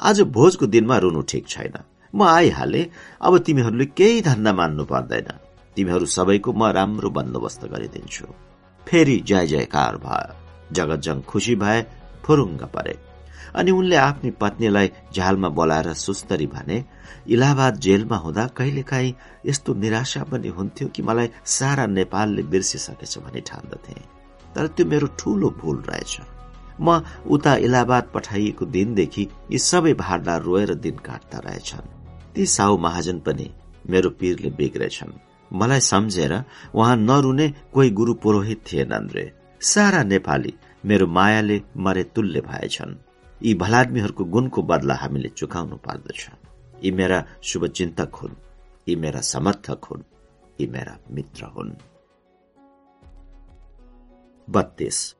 आज 0.00 0.20
भोजको 0.20 0.66
दिनमा 0.66 0.98
रुनु 0.98 1.22
ठिक 1.22 1.48
छैन। 1.48 1.78
म 2.14 2.22
आइहाले। 2.22 2.90
अब 3.20 3.38
तिमीहरूले 3.38 3.86
केही 3.86 4.20
धन्दा 4.22 4.52
मान्नु 4.52 4.84
पर्दैन। 4.84 5.28
तिमीहरू 5.76 6.06
सबैको 6.06 6.52
म 6.52 6.64
राम्रो 6.64 7.10
बन्दोबस्त 7.10 7.64
गरिदिन्छु। 7.64 8.26
फेरि 8.86 9.16
जय 9.26 9.46
जयकार 9.46 9.96
भयो। 9.96 10.34
जगतजङ 10.72 11.20
खुसी 11.20 11.54
भए 11.54 11.82
फुरुङ्ग 12.24 12.62
परे। 12.64 12.98
अनि 13.54 13.70
उनले 13.70 13.96
आफ्नी 13.96 14.30
पत्नीलाई 14.30 14.90
झ्यालमा 15.14 15.48
बोलाएर 15.48 15.92
सुस्तरी 15.94 16.46
भने 16.46 16.84
इलाहाबाद 17.28 17.76
जेलमा 17.76 18.16
हुँदा 18.16 18.46
कहिलेकाहीँ 18.46 19.14
यस्तो 19.46 19.74
निराशा 19.74 20.22
पनि 20.24 20.48
हुन्थ्यो 20.48 20.88
कि 20.88 21.02
मलाई 21.02 21.30
सारा 21.44 21.86
नेपालले 21.86 22.42
बिर्सिसकेछ 22.42 23.18
भनी 23.18 23.40
ठान्दथे। 23.40 23.94
तर 24.54 24.66
त्यो 24.66 24.86
मेरो 24.86 25.06
ठूलो 25.18 25.50
भूल 25.50 25.82
रहेछ। 25.88 26.20
म 26.80 27.02
उता 27.30 27.56
इलाहाबाद 27.56 28.10
पठाइएको 28.14 28.64
दिनदेखि 28.66 29.28
यी 29.50 29.58
सबै 29.58 29.94
भारदार 29.94 30.42
रोएर 30.42 30.74
दिन 30.74 30.96
काट्दा 30.96 31.38
रहेछन्। 31.38 31.99
ती 32.40 32.46
साउ 32.46 32.76
महाजन 32.76 33.18
पनि 33.20 33.54
मेरो 33.90 34.10
पीरले 34.10 34.50
बिग्रेछन्। 34.50 35.12
मलाई 35.52 35.80
सम्झेर 35.80 36.44
उहाँ 36.74 36.96
नरुने 36.96 37.54
कोही 37.74 37.90
गुरु 37.90 38.14
पुरोहित 38.14 38.64
थिएनन् 38.72 39.10
रे। 39.10 39.32
सारा 39.60 40.02
नेपाली 40.02 40.54
मेरो 40.84 41.06
मायाले 41.06 41.62
मरे 41.76 42.04
तुल्य 42.04 42.40
भएछन्। 42.40 42.96
यी 43.42 43.54
भलादमीहरूको 43.54 44.24
गुणको 44.24 44.62
बदला 44.62 44.94
हामीले 44.94 45.28
चुकाउनु 45.28 45.76
पर्दछ। 45.76 46.30
यी 46.84 46.90
मेरा 46.90 47.26
शुभचिन्तक 47.42 48.14
हुन्। 48.14 48.34
यी 48.88 48.96
मेरा 48.96 49.20
समर्थक 49.20 49.84
हुन्। 49.84 50.02
यी 50.60 50.66
मेरा 50.66 50.98
मित्र 51.10 51.44
हुन्। 51.44 51.70
बत्तीस। 54.50 55.14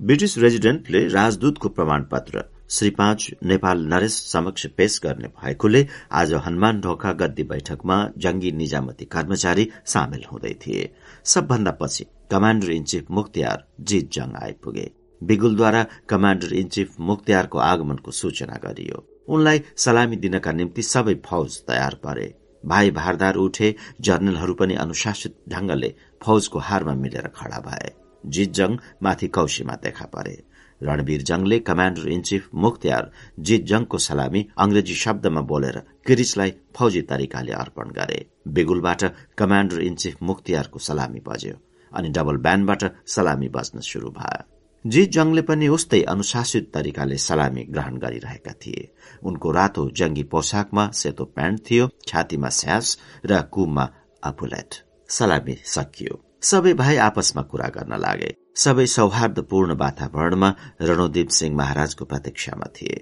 ब्रिटिस 0.00 0.38
रेजिडेन्टले 0.38 1.08
राजदूतको 1.08 1.68
प्रमाणपत्र 1.68 2.53
श्री 2.70 2.90
पाँच 2.90 3.30
नेपाल 3.44 3.80
नरेश 3.86 4.12
समक्ष 4.12 4.66
पेश 4.66 5.00
गर्ने 5.04 5.28
भएकोले 5.28 5.86
आज 6.12 6.32
हनुमान 6.32 6.80
ढोका 6.80 7.12
गद्दी 7.12 7.42
बैठकमा 7.42 7.96
जंगी 8.18 8.52
निजामती 8.52 9.04
कर्मचारी 9.04 9.68
सामेल 9.86 10.24
हुँदै 10.32 10.52
थिए। 10.66 10.88
सबभन्दा 11.24 11.70
पछि 11.70 12.06
कमाण्डर 12.30 12.70
इन 12.70 12.84
चीफ 12.84 13.10
मुख्तियार 13.10 13.64
जीत 13.80 14.10
जङ 14.12 14.32
आइपुगे। 14.42 14.90
बिगुलद्वारा 15.20 15.86
कमाण्डर 16.08 16.54
इन 16.54 16.68
चिफ 16.68 16.94
मुख्तियारको 17.00 17.58
आगमनको 17.58 18.10
सूचना 18.10 18.56
गरियो। 18.64 19.04
उनलाई 19.28 19.62
सलामी 19.76 20.16
दिनका 20.16 20.52
निम्ति 20.52 20.82
सबै 20.82 21.14
फौज 21.26 21.58
तयार 21.68 21.94
परे। 21.94 22.34
भाइ 22.66 22.90
भारदार 22.90 23.34
उठे 23.34 23.74
जर्नलहरू 24.00 24.54
पनि 24.54 24.74
अनुशासित 24.74 25.36
ढंगले 25.48 25.94
फौजको 26.22 26.58
हारमा 26.58 26.94
मिलेर 26.94 27.28
खड़ा 27.36 27.60
भए। 27.60 27.92
जित 28.26 28.52
जङ 28.52 28.76
माथि 29.02 29.28
कौशीमा 29.28 29.74
देखा 29.74 30.04
परे। 30.06 30.53
रणवीर 30.84 31.22
जङले 31.22 31.58
कमाण्डर 31.68 32.08
इन 32.08 32.22
चिफ 32.22 32.48
मुख्तियार 32.64 33.10
जित 33.40 33.64
जङको 33.66 33.98
सलामी 33.98 34.46
अंग्रेजी 34.58 34.94
शब्दमा 34.94 35.40
बोलेर 35.50 35.78
किरिचलाई 36.06 36.50
फौजी 36.76 37.02
तरिकाले 37.10 37.52
अर्पण 37.54 37.90
गरे। 37.90 38.18
बिगुलबाट 38.48 39.04
कमाण्डर 39.38 39.80
इन 39.82 39.94
चिफ 39.96 40.22
मुख्तियारको 40.22 40.78
सलामी 40.78 41.20
बज्यो 41.28 41.54
अनि 41.92 42.08
डबल 42.08 42.36
ब्यान्डबाट 42.46 42.82
सलामी 43.06 43.48
बज्न 43.48 43.80
शुरू 43.82 44.10
भयो। 44.10 44.42
जी 44.84 45.04
जङले 45.06 45.42
पनि 45.42 45.68
उस्तै 45.68 46.02
अनुशासित 46.12 46.70
तरिकाले 46.74 47.16
सलामी 47.18 47.62
ग्रहण 47.64 47.96
गरिरहेका 47.98 48.52
थिए। 48.62 48.88
उनको 49.22 49.50
रातो 49.50 49.88
जंगी 49.96 50.22
पोसाकमा 50.32 50.84
सेतो 50.92 51.24
प्यान्ट 51.36 51.60
थियो 51.70 51.88
छातीमा 52.08 52.48
स्यास 52.60 52.98
र 53.26 53.40
कुममा 53.52 53.88
अपुलेट। 54.22 54.70
सलामी 55.08 55.56
सकियो। 55.66 56.20
सबै 56.42 56.72
भाइ 56.74 56.96
आपसमा 57.08 57.42
कुरा 57.42 57.68
गर्न 57.76 57.96
लागे। 57.96 58.32
सबै 58.56 58.86
सौहार्दपूर्ण 58.86 59.74
वातावरणमा 59.78 60.48
रणोदीप 60.80 61.28
सिंह 61.28 61.56
महाराजको 61.56 62.04
प्रतीक्षामा 62.04 62.66
थिए। 62.76 62.96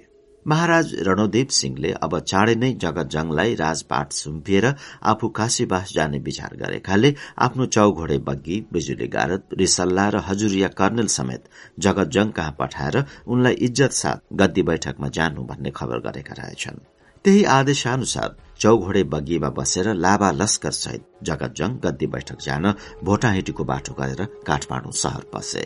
महाराज 0.45 0.93
रणोदेव 1.07 1.47
सिंहले 1.57 1.91
अब 2.05 2.17
चाँडै 2.21 2.55
नै 2.55 2.71
जगत 2.83 3.09
जङलाई 3.13 3.53
राजपाट 3.55 4.11
सुम्पिएर 4.11 4.65
आफू 5.11 5.27
काशीवास 5.39 5.93
जाने 5.95 6.19
विचार 6.19 6.55
गरेकाले 6.61 7.13
आफ्नो 7.45 7.65
चौघोडे 7.75 8.17
बग्गी 8.29 8.57
बिजुली 8.73 9.07
गारद 9.07 9.43
रिसल्ला 9.59 10.07
र 10.09 10.23
हजुरिया 10.27 10.67
कर्णेल 10.79 11.07
समेत 11.17 11.43
जगत 11.85 12.09
जङ 12.15 12.31
कहाँ 12.37 12.55
पठाएर 12.59 12.97
उनलाई 13.27 13.53
इज्जत 13.67 13.93
साथ 14.01 14.25
गद्दी 14.41 14.63
बैठकमा 14.71 15.07
जानु 15.17 15.45
भन्ने 15.49 15.71
खबर 15.75 15.99
गरेका 16.07 16.33
रहेछन्। 16.41 16.83
त्यही 17.25 17.43
आदेशानुसार 17.51 18.35
चौघोडे 18.59 19.03
बग्गीमा 19.13 19.49
बसेर 19.57 19.93
लाभा 19.95 20.31
लस्कर 20.31 20.71
सहित 20.71 21.03
जङ 21.59 21.77
गद्दी 21.85 22.07
बैठक 22.13 22.39
जान 22.45 22.73
भोटाहिटीको 23.03 23.63
बाटो 23.71 23.93
गरेर 23.99 24.21
काठमाडौँ 24.47 24.91
शहर 25.01 25.23
पसे 25.33 25.65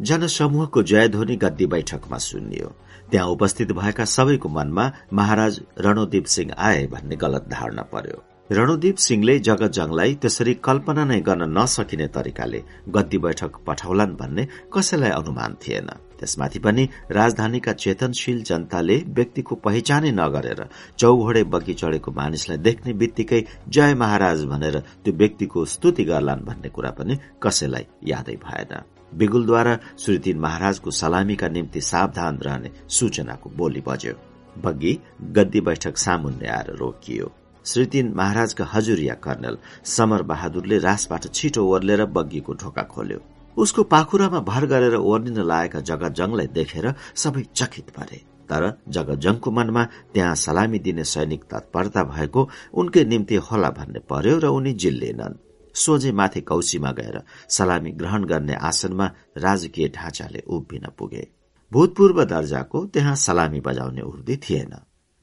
जनसमूहको 0.00 0.82
जयध्वनि 0.90 1.36
गद्दी 1.44 1.66
बैठकमा 1.74 2.18
सुनियो 2.28 2.68
त्यहाँ 3.10 3.28
उपस्थित 3.28 3.72
भएका 3.72 4.04
सबैको 4.14 4.48
मनमा 4.48 4.90
महाराज 5.18 5.60
रणोदीप 5.86 6.24
सिंह 6.34 6.54
आए 6.68 6.86
भन्ने 6.92 7.16
गलत 7.16 7.48
धारणा 7.50 7.82
पर्यो। 7.92 8.22
रणोदीप 8.50 8.96
सिंहले 8.96 9.38
जगत 9.38 9.72
जङलाई 9.76 10.14
त्यसरी 10.20 10.52
कल्पना 10.64 11.04
नै 11.04 11.20
गर्न 11.20 11.44
नसकिने 11.56 12.06
तरिकाले 12.08 12.60
गद्दी 12.88 13.18
बैठक 13.24 13.56
पठाउलान् 13.66 14.14
भन्ने 14.16 14.44
कसैलाई 14.72 15.10
अनुमान 15.12 15.56
थिएन। 15.62 15.88
त्यसमाथि 16.18 16.58
पनि 16.58 16.84
राजधानीका 17.12 17.72
चेतनशील 17.74 18.42
जनताले 18.42 18.96
व्यक्तिको 19.16 19.54
पहिचानै 19.66 20.10
नगरेर 20.12 20.60
चौघोडे 20.98 21.42
बगी 21.52 21.74
चढेको 21.74 22.10
मानिसलाई 22.10 22.58
देख्ने 22.58 22.92
बित्तिकै 23.00 23.40
जय 23.68 23.94
महाराज 23.94 24.44
भनेर 24.44 24.78
त्यो 25.04 25.12
व्यक्तिको 25.14 25.64
स्तुति 25.64 26.04
गर्लान् 26.04 26.46
भन्ने 26.48 26.68
कुरा 26.68 26.90
पनि 26.98 27.18
कसैलाई 27.42 27.84
यादै 28.04 28.36
भएन। 28.44 28.72
बिगुलद्वारा 29.12 29.74
श्री 29.98 30.18
तीन 30.24 30.38
महाराजको 30.38 30.90
सलामीका 31.00 31.48
निम्ति 31.48 31.80
सावधान 31.80 32.38
रहने 32.46 32.70
सूचनाको 32.96 33.50
बोली 33.56 33.82
बज्यो। 33.88 34.14
बग्गी 34.56 34.92
गद्दी 35.36 35.60
बैठक 35.60 35.96
सामुन्ने 35.98 36.48
आएर 36.48 36.72
रोकियो। 36.80 37.28
श्री 37.68 37.84
तीन 37.86 38.12
महाराजका 38.16 38.64
हजुरिया 38.64 39.14
कर्णल 39.14 39.56
समर 39.86 40.22
बहादुरले 40.24 40.78
रासबाट 40.78 41.26
छिटो 41.34 41.64
ओर्लेर 41.66 42.04
बग्गीको 42.08 42.52
ढोका 42.54 42.82
खोल्यो। 42.84 43.18
उसको 43.56 43.82
पाखुरामा 43.84 44.40
भर 44.42 44.66
गरेर 44.66 44.94
ओर्निन 44.94 45.40
लागेका 45.44 45.80
जगत 45.90 46.12
जङलाई 46.16 46.46
देखेर 46.54 46.86
सबै 47.22 47.42
चकित 47.54 47.92
भरे 47.98 48.20
तर 48.48 48.64
जगत 48.88 49.18
जङको 49.20 49.50
मनमा 49.50 49.84
त्यहाँ 50.14 50.34
सलामी 50.44 50.78
दिने 50.78 51.04
सैनिक 51.04 51.44
तत्परता 51.44 52.04
भएको 52.06 52.48
उनकै 52.74 53.04
निम्ति 53.04 53.36
होला 53.46 53.70
भन्ने 53.76 54.00
पर्यो 54.08 54.38
र 54.38 54.46
उनी 54.48 54.72
जिल्लेनन्। 54.82 55.38
सोझे 55.74 56.12
माथि 56.12 56.40
कौशीमा 56.48 56.90
गएर 56.92 57.20
सलामी 57.50 57.90
ग्रहण 58.00 58.24
गर्ने 58.24 58.54
आसनमा 58.64 59.12
राजकीय 59.36 59.88
ढाँचाले 59.96 60.42
उभिन 60.48 60.88
पुगे। 60.98 61.28
भूतपूर्व 61.72 62.24
दर्जाको 62.24 62.86
त्यहाँ 62.86 63.16
सलामी 63.18 63.60
बजाउने 63.60 64.02
उर्दी 64.02 64.36
थिएन। 64.40 64.74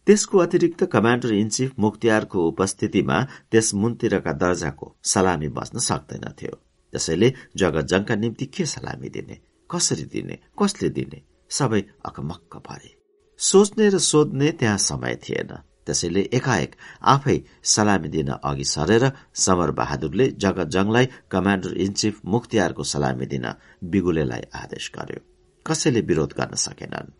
त्यसको 0.07 0.37
अतिरिक्त 0.37 0.83
कमाण्डर 0.93 1.31
इन 1.33 1.49
चिफ 1.49 1.71
मुख्तियारको 1.79 2.47
उपस्थितिमा 2.47 3.17
त्यस 3.51 3.73
मुन्तिरका 3.75 4.33
दर्जाको 4.43 4.87
सलामी 5.03 5.49
बस्न 5.57 5.79
सक्दैनथ्यो 5.89 6.55
त्यसैले 6.93 7.33
जगतजङका 7.57 8.15
निम्ति 8.15 8.45
के 8.45 8.65
सलामी 8.65 9.09
दिने? 9.09 9.35
कसरी 9.69 10.05
दिने? 10.13 10.35
कसले 10.59 10.89
दिने? 10.89 11.21
सबै 11.49 11.81
अकमक्क 12.05 12.53
भरे 12.67 12.91
सोच्ने 13.39 13.89
र 13.89 13.97
सोध्ने 14.01 14.51
त्यहाँ 14.59 14.77
समय 14.79 15.15
थिएन। 15.23 15.51
त्यसैले 15.85 16.21
एकाएक 16.33 16.75
आफै 17.05 17.37
सलामी 17.63 18.09
दिन 18.09 18.29
अघि 18.43 18.63
सरेर 18.65 19.11
समर 19.35 19.71
बहादुरले 19.71 20.27
जगत 20.43 20.67
जङलाई 20.75 21.05
कमाण्डर 21.31 21.73
इन 21.83 21.91
चिफ 21.93 22.21
मुख्तियारको 22.25 22.83
सलामी 22.83 23.25
दिन 23.25 23.45
बिगुलेलाई 23.91 24.43
आदेश 24.55 24.91
गर्यो। 24.95 25.19
कसैले 25.65 26.01
विरोध 26.01 26.33
गर्न 26.39 26.55
सकेनन्। 26.61 27.13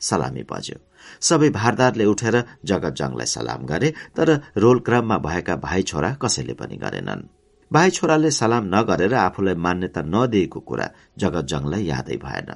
सलामी 0.00 0.42
बज्यो। 0.42 0.78
सबै 1.20 1.50
भारदारले 1.50 2.04
उठेर 2.04 2.36
जगत 2.64 2.94
जङलाई 2.94 3.26
सलाम 3.26 3.66
गरे 3.66 3.88
तर 4.16 4.28
रोल 4.56 4.78
क्रममा 4.78 5.18
भएका 5.18 5.56
भाइ 5.56 5.82
छोरा 5.82 6.10
कसैले 6.22 6.54
पनि 6.54 6.76
गरेनन्। 6.76 7.28
भाइ 7.70 7.90
छोराले 7.90 8.30
सलाम 8.30 8.64
नगरेर 8.74 9.14
आफूलाई 9.14 9.54
मान्यता 9.54 10.02
नदिएको 10.02 10.60
कुरा 10.60 10.86
जगत 11.18 11.44
जङलाई 11.44 11.84
यादै 11.84 12.16
भएन। 12.16 12.50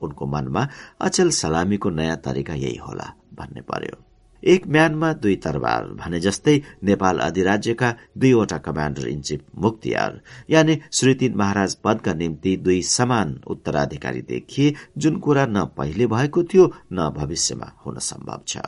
उनको 0.00 0.26
मनमा 0.26 0.68
अचेल 1.00 1.30
सलामीको 1.30 1.90
नयाँ 1.90 2.16
तरिका 2.16 2.54
यही 2.54 2.76
होला 2.76 3.06
भन्ने 3.34 3.60
पर्यो। 3.60 4.09
एक 4.44 4.66
म्यानमा 4.66 5.12
दुई 5.12 5.36
तरबार 5.36 5.84
भने 5.84 6.20
जस्तै 6.20 6.56
नेपाल 6.84 7.18
अधिराज्यका 7.18 7.94
दुईवटा 8.18 8.58
कमाण्डर 8.58 9.08
इन 9.08 9.20
चिफ 9.20 9.40
मुक्तियार 9.58 10.20
यानि 10.50 10.78
श्रीतीन 10.92 11.34
महाराज 11.36 11.74
पदका 11.74 12.14
निम्ति 12.14 12.56
दुई 12.56 12.82
समान 12.82 13.40
उत्तराधिकारी 13.46 14.22
देखिए 14.22 14.74
जुन 14.98 15.18
कुरा 15.18 15.46
न 15.46 15.64
पहिले 15.76 16.06
भएको 16.06 16.42
थियो 16.44 16.72
न 16.92 17.10
भविष्यमा 17.16 17.72
हुन 17.86 17.98
सम्भव 17.98 18.42
छ। 18.48 18.58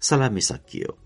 सलामी 0.00 0.40
सकियो। 0.40 0.96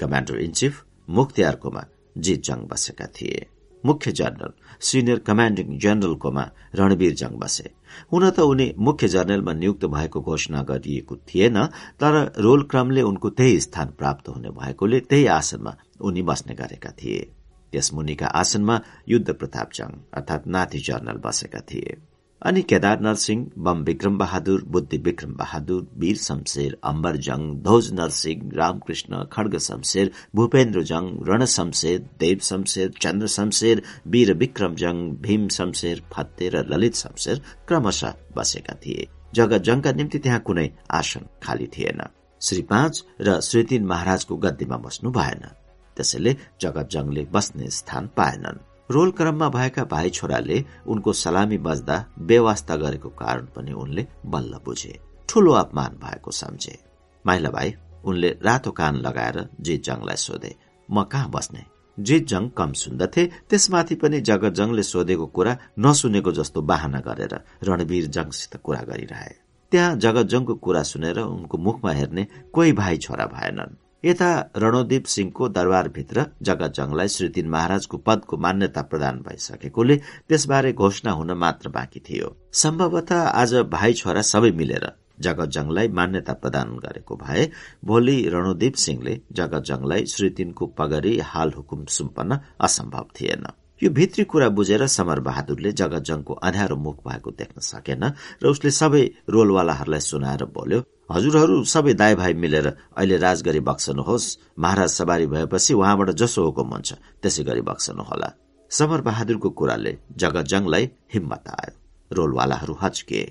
कमाण्डर 0.00 0.38
इन 0.38 0.52
चिफ 0.52 0.84
मुक्तियारकोमा 1.08 1.84
जित 2.18 2.42
जङ 2.44 2.66
बसेका 2.66 3.06
थिए। 3.06 3.46
मुख्य 3.84 4.12
जनरल 4.12 4.52
सिनियर 4.80 5.18
कमाण्डिङ 5.18 5.78
जनरलकोमा 5.78 6.50
रणवीर 6.74 7.14
जङ 7.14 7.38
बसे। 7.38 7.77
हुन 8.12 8.30
त 8.30 8.40
उनी 8.40 8.66
मुख्य 8.78 9.08
जर्नलमा 9.08 9.52
नियुक्त 9.52 9.84
भएको 9.84 10.20
घोषणा 10.20 10.62
गरिएको 10.62 11.16
थिएन 11.28 11.64
तर 12.00 12.14
रोल 12.38 12.62
क्रमले 12.62 13.02
उनको 13.02 13.30
त्यही 13.30 13.60
स्थान 13.60 13.88
प्राप्त 13.98 14.28
हुने 14.28 14.50
भएकोले 14.50 15.00
त्यही 15.00 15.26
आसनमा 15.26 15.76
उनी 16.00 16.22
बस्ने 16.22 16.54
गरेका 16.54 16.90
थिए। 16.90 17.20
त्यस 17.72 17.92
मुनिका 17.94 18.26
आसनमा 18.26 18.80
युद्ध 19.08 19.28
प्रताप 19.32 19.72
जङ 19.74 19.90
अर्थात 20.14 20.46
नाथी 20.46 20.78
जर्नल 20.78 21.18
बसेका 21.24 21.60
थिए। 21.60 21.96
अनि 22.42 22.60
केदार 22.62 23.00
नरसिंह 23.00 23.46
बम 23.66 23.82
विक्रम 23.84 24.16
बहादुर 24.18 24.62
बुद्धि 24.72 24.98
विक्रम 25.06 25.32
बहादुर 25.36 25.86
वीर 25.98 26.16
शमशेर 26.16 26.76
अम्बर 26.90 27.16
जङ 27.26 27.40
ध्वज 27.62 27.90
नरसिंह 27.92 28.50
रामकृष्ण 28.56 29.22
खड्ग 29.32 29.56
शमशेर 29.58 30.10
भूपेन्द्र 30.36 30.82
जङ 30.90 31.08
रण 31.28 31.44
शमशेर 31.54 31.98
देव 32.20 32.38
शमशेर 32.48 32.92
चन्द्र 33.00 33.26
शमशेर 33.36 33.82
वीर 34.14 34.32
विक्रम 34.42 34.74
जङ 34.84 35.02
भीम 35.26 35.48
शमशेर 35.56 36.02
फत्ते 36.12 36.48
र 36.54 36.64
ललित 36.70 36.94
शमशेर 37.02 37.42
क्रमशः 37.68 38.14
बसेका 38.36 38.74
थिए। 38.86 39.08
जगत 39.34 39.62
जङका 39.62 39.92
निम्ति 39.92 40.18
त्यहाँ 40.18 40.40
कुनै 40.46 40.68
आसन 41.00 41.26
खाली 41.42 41.66
थिएन। 41.74 42.06
श्री 42.40 42.62
पाँच 42.70 43.04
र 43.20 43.40
श्री 43.40 43.62
तीन 43.70 43.86
महाराजको 43.86 44.36
गद्दीमा 44.46 44.76
बस्नु 44.86 45.10
भएन। 45.10 45.44
त्यसैले 45.96 46.36
जगत 46.62 46.88
जङले 46.92 47.26
बस्ने 47.34 47.70
स्थान 47.78 48.06
पाएनन्। 48.16 48.67
रोल 48.90 49.10
क्रममा 49.10 49.48
भएका 49.48 49.84
भाइ 49.84 50.10
छोराले 50.10 50.64
उनको 50.86 51.12
सलामी 51.12 51.58
बज्दा 51.58 52.04
बेवास्ता 52.18 52.76
गरेको 52.76 53.08
कारण 53.08 53.46
पनि 53.56 53.72
उनले 53.72 54.06
बल्ल 54.26 54.60
बुझे। 54.64 54.98
ठूलो 55.28 55.52
अपमान 55.52 55.98
भएको 56.04 56.30
सम्झे। 56.30 56.78
माइला 57.26 57.50
भाइ 57.50 57.74
उनले 58.04 58.28
रातो 58.42 58.70
कान 58.70 58.96
लगाएर 58.96 59.48
जित 59.60 59.84
जङलाई 59.84 60.16
सोधे 60.16 60.54
म 60.88 61.02
कहाँ 61.02 61.30
बस्ने? 61.30 61.64
जित 61.98 62.26
जङ 62.26 62.48
कम 62.48 62.72
सुन्दथे 62.72 63.26
त्यसमाथि 63.50 63.94
पनि 63.94 64.20
जगत 64.20 64.52
जङले 64.52 64.82
सोधेको 64.82 65.26
कुरा 65.26 65.56
नसुनेको 65.78 66.32
जस्तो 66.32 66.62
बाहना 66.62 67.00
गरेर 67.00 67.34
रणवीर 67.62 68.06
जङसित 68.06 68.56
कुरा 68.56 68.80
गरिरहे। 68.80 69.32
त्यहाँ 69.72 69.96
जगत 69.96 70.26
जङको 70.26 70.54
कुरा 70.54 70.82
सुनेर 70.82 71.18
उनको 71.18 71.58
मुखमा 71.58 71.92
हेर्ने 71.92 72.26
कोही 72.52 72.72
भाइ 72.72 72.96
छोरा 72.96 73.26
भएनन्। 73.26 73.76
यता 74.04 74.28
रणोदीप 74.56 75.04
सिंहको 75.04 75.48
दरबारभित्र 75.48 76.24
जगत 76.42 76.72
जङलाई 76.74 77.08
श्री 77.08 77.28
तीन 77.28 77.48
महाराजको 77.50 77.96
पदको 77.98 78.36
मान्यता 78.36 78.82
प्रदान 78.82 79.16
भइसकेकोले 79.20 79.96
त्यसबारे 80.28 80.72
घोषणा 80.72 81.12
हुन 81.12 81.32
मात्र 81.34 81.68
बाँकी 81.68 82.00
थियो। 82.00 82.28
सम्भवतः 82.54 83.22
आज 83.42 83.54
भाइ 83.72 83.92
छोरा 83.92 84.22
सबै 84.22 84.50
मिलेर 84.50 84.86
जगत 85.20 85.48
जङलाई 85.50 85.88
मान्यता 85.98 86.32
प्रदान 86.32 86.76
गरेको 86.78 87.16
भए 87.16 87.50
भोलि 87.84 88.16
रणोदीप 88.32 88.74
सिंहले 88.78 89.20
जगत 89.32 89.64
जङलाई 89.66 90.04
श्री 90.06 90.30
तीनको 90.30 90.66
पगरी 90.78 91.18
हाल 91.30 91.52
हुकुम 91.56 91.84
सुम्पन्न 91.90 92.38
असम्भव 92.60 93.06
थिएन। 93.20 93.46
यो 93.82 93.90
भित्री 93.90 94.24
कुरा 94.24 94.48
बुझेर 94.50 94.86
समर 94.86 95.20
बहादुरले 95.26 95.72
जगत 95.72 96.04
जङको 96.04 96.34
अँध्यारो 96.46 96.76
मुख 96.76 97.02
भएको 97.08 97.30
देख्न 97.40 97.66
सकेन 97.66 98.04
र 98.42 98.46
उसले 98.46 98.70
सबै 98.70 99.02
रोलवालाहरूलाई 99.30 100.00
सुनाएर 100.02 100.44
बोल्यो 100.54 100.80
हजुरहरू 101.10 101.56
सबै 101.64 101.92
दाई 101.94 102.14
भाइ 102.14 102.32
मिलेर 102.42 102.66
अहिले 102.68 103.16
राज 103.16 103.42
गरी 103.42 103.60
बक्सनुहोस्। 103.68 104.26
महाराज 104.58 104.90
सवारी 104.90 105.26
भएपछि 105.26 105.74
उहाँबाट 105.74 106.10
जसो 106.20 106.44
हुकुम 106.44 106.68
हुन्छ 106.74 106.88
त्यसै 107.22 107.42
गरी 107.48 107.62
बक्सनुहोला। 107.70 108.28
समर 108.70 109.00
बहादुरको 109.00 109.50
कुराले 109.58 109.92
जगत 110.20 110.44
जङलाई 110.52 110.84
हिम्मत 111.14 111.48
आयो। 111.50 111.72
रोलवालाहरू 112.10 112.74
हच्किए 112.82 113.24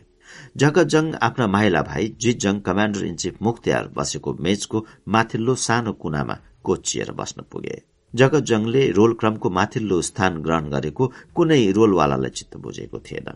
जगत 0.58 0.88
जङ 0.94 1.06
आफ्ना 1.22 1.46
माइला 1.48 1.82
भाइ 1.82 2.04
Jit 2.22 2.38
Jung 2.40 2.60
commander 2.68 3.04
in 3.06 3.16
chief 3.22 3.36
Mukhtiar 3.42 3.84
बसेको 3.98 4.34
मेचको 4.46 4.86
माथिल्लो 5.08 5.56
सानो 5.66 5.94
कुनामा 6.02 6.36
कोचिएर 6.66 7.12
बस्न 7.20 7.46
पुगे। 7.52 7.78
जगत 8.14 8.44
जङले 8.50 8.84
रोल 8.92 9.14
क्रमको 9.20 9.50
माथिल्लो 9.60 10.02
स्थान 10.10 10.42
ग्रहण 10.42 10.70
गरेको 10.70 11.12
कुनै 11.36 11.62
रोलवालालाई 11.72 12.32
चित्त 12.38 12.58
बुझेको 12.58 13.00
थिएन। 13.00 13.30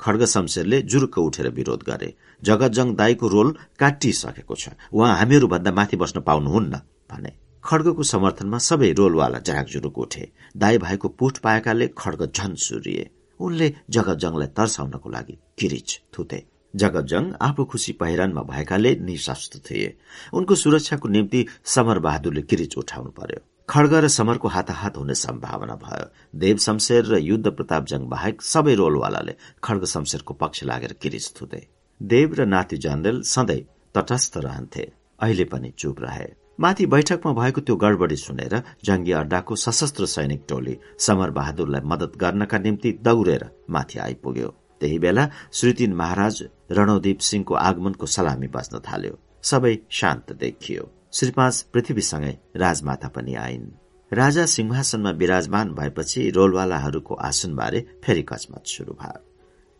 खड्ग 0.00 0.24
शमशेरले 0.24 0.82
जुरुक्क 0.82 1.18
उठेर 1.18 1.48
विरोध 1.50 1.82
गरे। 1.82 2.14
जगतजङ 2.42 2.94
दाईको 2.94 3.28
रोल 3.28 3.54
काटिसकेको 3.78 4.54
छ। 4.54 4.68
उहाँ 4.92 5.16
हामीहरू 5.16 5.46
भन्दा 5.48 5.72
माथि 5.72 5.96
बस्न 5.96 6.20
पाउनुहुन्न 6.20 6.80
भने 7.10 7.32
खड्गको 7.64 8.02
समर्थनमा 8.02 8.58
सबै 8.58 8.92
रोलवाला 8.92 9.38
जराक 9.38 9.66
जुरुक 9.66 9.98
उठे। 9.98 10.24
दाई 10.56 10.78
भाइको 10.78 11.08
पुठ 11.08 11.38
पाएकाले 11.38 11.86
खड्ग 11.98 12.30
झन 12.30 12.54
सुरिए। 12.56 13.10
उनले 13.40 13.74
जगतजङलाई 13.90 14.46
तर्साउनको 14.56 15.08
लागि 15.10 15.34
किरिच 15.58 16.00
थुते। 16.14 16.38
जगतजङ 16.74 17.24
आफू 17.40 17.64
खुसी 17.64 17.92
पहिरनमा 17.92 18.42
भएकाले 18.42 18.94
निशस्त्र 19.00 19.58
थिए। 19.60 19.88
उनको 20.32 20.54
सुरक्षाको 20.54 21.08
निम्ति 21.08 21.46
समर 21.64 21.98
बहादुरले 21.98 22.42
किरिच 22.42 22.76
उठाउनु 22.78 23.10
पर्यो। 23.10 23.40
खड्ग 23.68 23.94
र 23.94 24.08
समरको 24.08 24.48
हाताहात 24.48 24.96
हुने 24.96 25.14
सम्भावना 25.14 25.74
भयो। 25.76 26.04
देव 26.34 26.56
शमशेर 26.56 27.04
र 27.04 27.18
युद्ध 27.20 27.50
प्रताप 27.50 27.86
जङ 27.86 28.06
बाहेक 28.08 28.42
सबै 28.42 28.74
रोलवालाले 28.74 29.34
खड्ग 29.64 29.84
शमशेरको 29.84 30.34
पक्ष 30.34 30.64
लागेर 30.64 30.92
किरिच 31.02 31.32
थुते। 31.40 31.60
देव 32.00 32.34
र 32.34 32.46
नाति 32.46 32.76
जनरेल 32.78 33.20
सधैँ 33.24 33.60
तटस्थ 33.94 34.36
रहन्थे। 34.38 34.88
अहिले 35.20 35.44
पनि 35.44 35.72
चुप 35.78 36.00
रहे। 36.00 36.26
माथि 36.60 36.86
बैठकमा 36.86 37.32
भएको 37.32 37.60
त्यो 37.60 37.76
गडबडी 37.76 38.16
सुनेर 38.16 38.62
जंगी 38.84 39.12
अड्डाको 39.12 39.56
सशस्त्र 39.56 40.06
सैनिक 40.08 40.44
टोली 40.48 40.78
समर 40.98 41.30
बहादुरलाई 41.30 41.80
मदत 41.84 42.16
गर्नका 42.16 42.58
निम्ति 42.58 42.98
दौड़ेर 43.04 43.48
माथि 43.70 43.98
आइपुग्यो। 43.98 44.48
त्यही 44.80 44.98
बेला 44.98 45.28
श्रीतीन 45.52 45.92
महाराज 45.94 46.44
रणोदीप 46.72 47.18
सिंहको 47.20 47.54
आगमनको 47.68 48.06
सलामी 48.08 48.48
बस्न 48.48 48.80
थाल्यो। 48.80 49.18
सबै 49.42 49.78
शान्त 49.90 50.32
देखियो। 50.40 50.92
श्री 51.12 51.30
पाँच 51.30 51.60
पृथ्वीसँगै 51.72 52.30
राजमाता 52.56 53.08
पनि 53.08 53.34
आइन्। 53.34 53.64
राजा 54.12 54.44
सिंहासनमा 54.46 55.10
विराजमान 55.10 55.70
भएपछि 55.74 56.28
रोलवालाहरूको 56.30 57.14
आसनबारे 57.14 57.80
फेरि 58.04 58.22
कचमच 58.22 58.68
शुरू 58.68 58.92
भयो। 58.92 59.20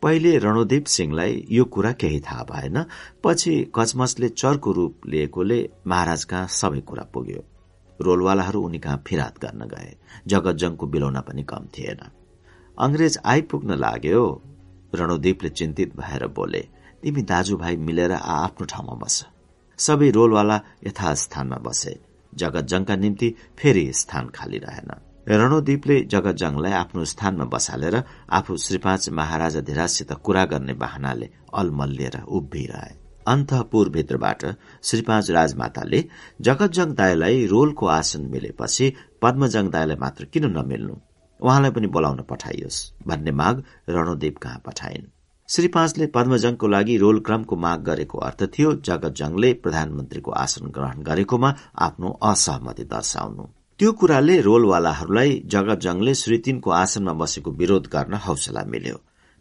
पहिले 0.02 0.36
रणोदीप 0.38 0.86
सिंहलाई 0.86 1.44
यो 1.50 1.64
कुरा 1.64 1.92
केही 1.92 2.20
थाहा 2.20 2.44
भएन 2.44 2.84
पछि 3.24 3.54
कचमचले 3.76 4.28
चर्को 4.28 4.72
रूप 4.72 5.06
लिएकोले 5.06 5.60
महाराज 5.86 6.24
कहाँ 6.24 6.46
सबै 6.50 6.80
कुरा 6.80 7.04
पुग्यो। 7.14 7.44
रोलवालाहरू 8.00 8.62
उनी 8.62 8.78
कहाँ 8.78 9.02
फिरात 9.06 9.38
गर्न 9.38 9.68
गए 9.68 9.96
जगतजङको 10.26 10.86
बिलौना 10.86 11.20
पनि 11.20 11.42
कम 11.44 11.68
थिएन। 11.78 12.00
अंग्रेज 12.78 13.18
आइपुग्न 13.24 13.76
लाग्यो 13.76 14.24
रणोदीपले 14.92 15.48
चिन्तित 15.50 15.96
भएर 15.96 16.26
बोले 16.32 16.68
तिमी 17.02 17.22
दाजुभाइ 17.22 17.76
मिलेर 17.78 18.12
आ 18.12 18.44
आफ्नो 18.44 18.66
ठाउँमा 18.66 19.04
बस। 19.04 19.24
सबै 19.78 20.10
रोलवाला 20.10 20.60
यथास्थानमा 20.86 21.56
बसे। 21.56 21.94
जगतजङका 22.34 22.96
निम्ति 22.96 23.34
फेरि 23.58 23.92
स्थान 23.92 24.28
खाली 24.28 24.58
रहेन। 24.58 24.90
रणोदीपले 25.28 26.00
जगतजङलाई 26.00 26.72
आफ्नो 26.72 27.04
स्थानमा 27.04 27.44
बसालेर 27.44 27.96
आफू 28.30 28.56
श्री 28.56 28.78
पाँच 28.78 29.08
महाराजा 29.10 29.60
धिराजसित 29.60 30.12
कुरा 30.12 30.44
गर्ने 30.44 30.72
बाहनाले 30.72 31.28
अलमल्लिएर 31.54 32.16
उभिरहे। 32.28 32.94
अन्तपुरभित्रबाट 33.26 34.44
श्री 34.82 35.02
पाँच 35.02 35.30
राजमाताले 35.30 36.04
जगतजङ 36.40 36.94
दाईलाई 36.94 37.46
रोलको 37.46 37.86
आसन 37.86 38.22
मिलेपछि 38.30 38.92
पद्मजङ 39.22 39.70
दाईलाई 39.70 39.96
मात्र 39.96 40.24
किन 40.24 40.44
नमिल्नु? 40.58 40.96
उहाँलाई 41.40 41.70
पनि 41.70 41.86
बोलाउन 41.86 42.22
पठाइयोस्। 42.30 42.78
भन्ने 43.06 43.30
माग 43.30 43.64
रणदेव 43.88 44.34
कहाँ 44.42 44.62
पठाइन्? 44.66 45.06
श्री 45.48 45.68
पाँचले 45.68 46.06
पद्मजङको 46.06 46.68
लागि 46.68 46.96
रोल 46.98 47.18
क्रमको 47.20 47.56
माग 47.56 47.82
गरेको 47.82 48.18
अर्थ 48.18 48.42
थियो 48.54 48.72
जगत 48.84 49.14
जङले 49.16 49.52
प्रधानमन्त्रीको 49.64 50.30
आसन 50.30 50.66
ग्रहण 50.68 51.02
गरेकोमा 51.02 51.50
आफ्नो 51.86 52.08
असहमति 52.22 52.84
दर्शाउनु। 52.84 53.44
त्यो 53.80 53.92
कुराले 53.92 54.40
रोलवालाहरूलाई 54.40 55.30
जगत 55.46 55.78
जङले 55.80 56.14
श्री 56.14 56.38
तीनको 56.38 56.70
आसनमा 56.70 57.12
बसेको 57.20 57.50
विरोध 57.50 57.86
गर्न 57.86 58.14
हौसला 58.26 58.64
मिल्यो। 58.68 58.96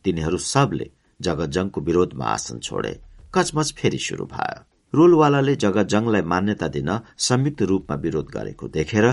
तिनीहरू 0.06 0.38
सबले 0.38 0.88
जगत 1.20 1.50
जङको 1.56 1.82
विरोधमा 1.82 2.26
आसन 2.26 2.60
छोडे। 2.60 2.94
कचमच 3.36 3.74
फेरि 3.78 4.00
शुरू 4.00 4.26
भयो। 4.26 4.64
रोलवालाले 4.94 5.56
जगतजङलाई 5.56 6.22
मान्यता 6.34 6.68
दिन 6.68 6.90
संयुक्त 7.20 7.62
रूपमा 7.70 7.96
विरोध 8.06 8.32
गरेको 8.32 8.68
देखेर 8.68 9.06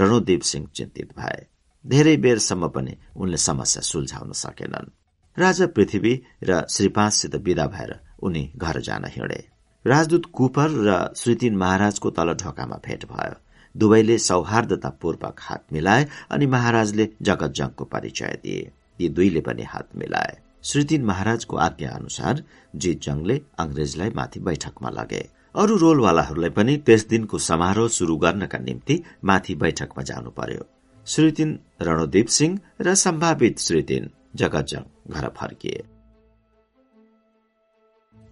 रणोदेव 0.00 0.40
सिंह 0.50 0.66
चिन्तित 0.74 1.12
भए। 1.18 1.40
धेरै 1.84 2.16
बेरसम्म 2.16 2.68
पनि 2.68 2.96
उनले 3.16 3.36
समस्या 3.36 3.82
सुल्झाउन 3.82 4.32
सकेनन्। 4.44 4.90
राजा 5.38 5.66
पृथ्वी 5.66 6.12
र 6.42 6.66
श्रीपाँचसित 6.70 7.34
विदा 7.36 7.66
भएर 7.66 7.94
उनी 8.22 8.50
घर 8.56 8.80
जान 8.80 9.04
हिँडे। 9.06 9.44
राजदूत 9.84 10.24
कुपर 10.32 10.70
र 10.86 11.14
श्रीतिन 11.16 11.56
महाराजको 11.56 12.10
तल 12.10 12.32
ढोकामा 12.34 12.76
भेट 12.86 13.04
भयो। 13.04 13.34
दुवैले 13.74 14.18
सौहार्दतापूर्वक 14.18 15.36
हात 15.40 15.64
मिलाए 15.72 16.06
अनि 16.30 16.46
महाराजले 16.46 17.08
जगतजङको 17.22 17.84
परिचय 17.84 18.38
दिए। 18.42 18.70
यी 19.00 19.08
दुईले 19.08 19.40
पनि 19.40 19.62
हात 19.62 19.88
मिलाए। 19.96 20.36
श्रीतिन 20.64 21.04
महाराजको 21.04 21.56
आज्ञा 21.56 21.90
अनुसार 21.90 22.42
जीत 22.76 23.02
जङले 23.02 23.40
अंग्रेजलाई 23.58 24.10
माथि 24.10 24.40
बैठकमा 24.40 24.90
लगे। 24.90 25.22
अरू 25.54 25.76
रोलवालाहरूलाई 25.76 26.50
पनि 26.50 26.76
त्यस 26.76 27.06
दिनको 27.08 27.38
समारोह 27.38 27.88
शुरू 27.88 28.16
गर्नका 28.16 28.58
निम्ति 28.58 29.02
माथि 29.24 29.54
बैठकमा 29.54 30.02
जानु 30.02 30.30
पर्यो। 30.30 30.66
श्रीतिन 31.06 31.58
रणदीप 31.82 32.26
सिंह 32.26 32.58
र 32.80 32.94
सम्भावित 32.94 33.58
श्रीतिन 33.58 34.10
जगतजङ 34.34 34.82
घर 35.10 35.28
फर्किए 35.28 35.82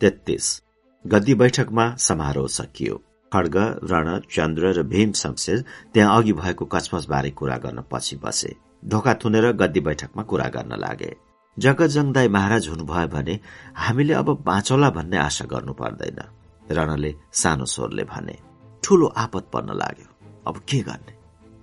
तेत्तीस। 0.00 0.46
गद्दी 1.04 1.34
बैठकमा 1.34 1.84
समारोह 1.96 2.46
सकियो। 2.48 2.96
खड्ग 3.32 3.56
रण 3.90 4.08
चन्द्र 4.30 4.72
र 4.72 4.82
भीम 4.82 5.12
शमशेर 5.12 5.64
त्यहाँ 5.94 6.16
अघि 6.16 6.32
भएको 6.32 6.64
कचमच 6.64 7.06
बारे 7.06 7.30
कुरा 7.30 7.56
गर्न 7.56 7.82
पछि 7.92 8.16
बसे। 8.16 8.54
धोका 8.84 9.14
थुनेर 9.14 9.52
गद्दी 9.52 9.80
बैठकमा 9.80 10.22
कुरा 10.22 10.48
गर्न 10.48 10.72
लागे। 10.78 11.14
जगजङदाई 11.56 12.28
महाराज 12.28 12.68
हुनुभयो 12.68 13.08
भने 13.08 13.38
हामीले 13.76 14.14
अब 14.14 14.28
बाँचौला 14.46 14.90
भन्ने 14.90 15.16
आशा 15.18 15.44
गर्नु 15.44 15.72
पर्दैन 15.72 16.20
रणले 16.70 17.14
सानो 17.32 17.64
स्वरले 17.64 18.04
भने। 18.04 18.36
ठूलो 18.82 19.06
आपत 19.16 19.50
पर्न 19.52 19.76
लाग्यो। 19.76 20.08
अब 20.46 20.56
के 20.68 20.78
गर्ने? 20.80 21.12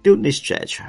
त्यो 0.05 0.15
निश्चय 0.15 0.65
छ। 0.67 0.81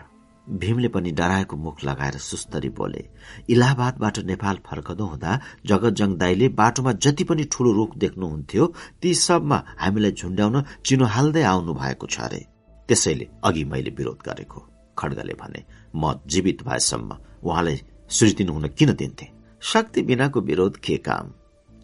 भीमले 0.49 0.89
पनि 0.89 1.11
डराएको 1.11 1.57
मुख 1.57 1.85
लगाएर 1.85 2.17
सुस्तरी 2.21 2.69
बोले 2.69 3.05
इलाहाबादबाट 3.51 4.19
नेपाल 4.31 4.57
फर्कनु 4.67 5.05
हुँदा 5.05 5.39
जगतजङ 5.67 6.17
दाईले 6.17 6.49
बाटोमा 6.61 6.93
जति 7.05 7.25
पनि 7.25 7.45
ठूलो 7.53 7.73
रुख 7.73 7.97
देख्नुहुन्थ्यो 7.99 8.67
ती 9.03 9.15
सबमा 9.15 9.59
हामीलाई 9.81 10.13
झुण्ड्याउन 10.13 10.65
चिनो 10.87 11.07
हाल्दै 11.15 11.43
आउनु 11.43 11.75
भएको 11.75 12.07
छ 12.07 12.21
अरे। 12.21 12.41
त्यसैले 12.89 13.29
अघि 13.45 13.65
मैले 13.65 13.91
विरोध 13.99 14.19
गरेको 14.27 14.61
खड्गले 14.99 15.35
भने 15.41 15.65
म 15.97 16.13
जीवित 16.27 16.63
भएसम्म 16.69 17.17
उहाँलाई 17.45 17.81
सृजिनु 18.11 18.53
हुन 18.53 18.69
किन 18.79 18.93
दिन्थे? 18.93 19.27
शक्ति 19.63 20.03
बिनाको 20.03 20.41
विरोध 20.41 20.77
के 20.77 20.97
काम? 21.09 21.33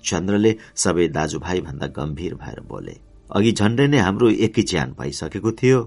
चन्द्रले 0.04 0.52
सबै 0.76 1.08
दाजुभाइ 1.08 1.60
भन्दा 1.60 1.86
गम्भीर 1.96 2.34
भएर 2.34 2.60
बोले 2.68 2.96
अघि 3.36 3.52
झण्डै 3.52 3.86
नै 3.86 3.98
हाम्रो 3.98 4.28
एकै 4.46 4.62
चिहान 4.62 4.94
भइसकेको 5.00 5.52
थियो। 5.52 5.80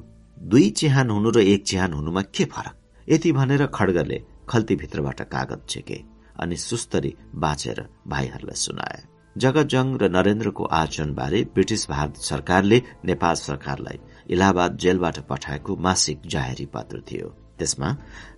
दुई 0.44 0.70
चिहान 0.70 1.10
हुनु 1.10 1.30
र 1.32 1.40
एक 1.40 1.64
चिहान 1.64 1.94
हुनुमा 1.94 2.22
के 2.36 2.46
फरक? 2.46 2.76
यति 3.08 3.32
भनेर 3.32 3.66
खड्गले 3.76 4.18
खल्तीभित्रबाट 4.50 5.22
कागज 5.32 5.60
छेके 5.70 6.00
अनि 6.40 6.56
सुस्तरी 6.58 7.14
बाँचेर 7.36 7.80
भाइहरूलाई 8.08 8.56
सुनाए। 8.56 9.00
जगजङ 9.36 9.88
र 10.02 10.10
नरेन्द्रको 10.12 10.64
आचरणबारे 10.80 11.44
ब्रिटिस 11.54 11.90
भारत 11.90 12.18
सरकारले 12.30 12.82
नेपाल 13.06 13.36
सरकारलाई 13.36 14.00
इलाहाबाद 14.30 14.78
जेलबाट 14.78 15.20
पठाएको 15.30 15.76
मासिक 15.86 16.28
जाहेरी 16.34 16.66
पत्र 16.76 17.02
थियो। 17.12 17.28
त्यसमा 17.60 17.90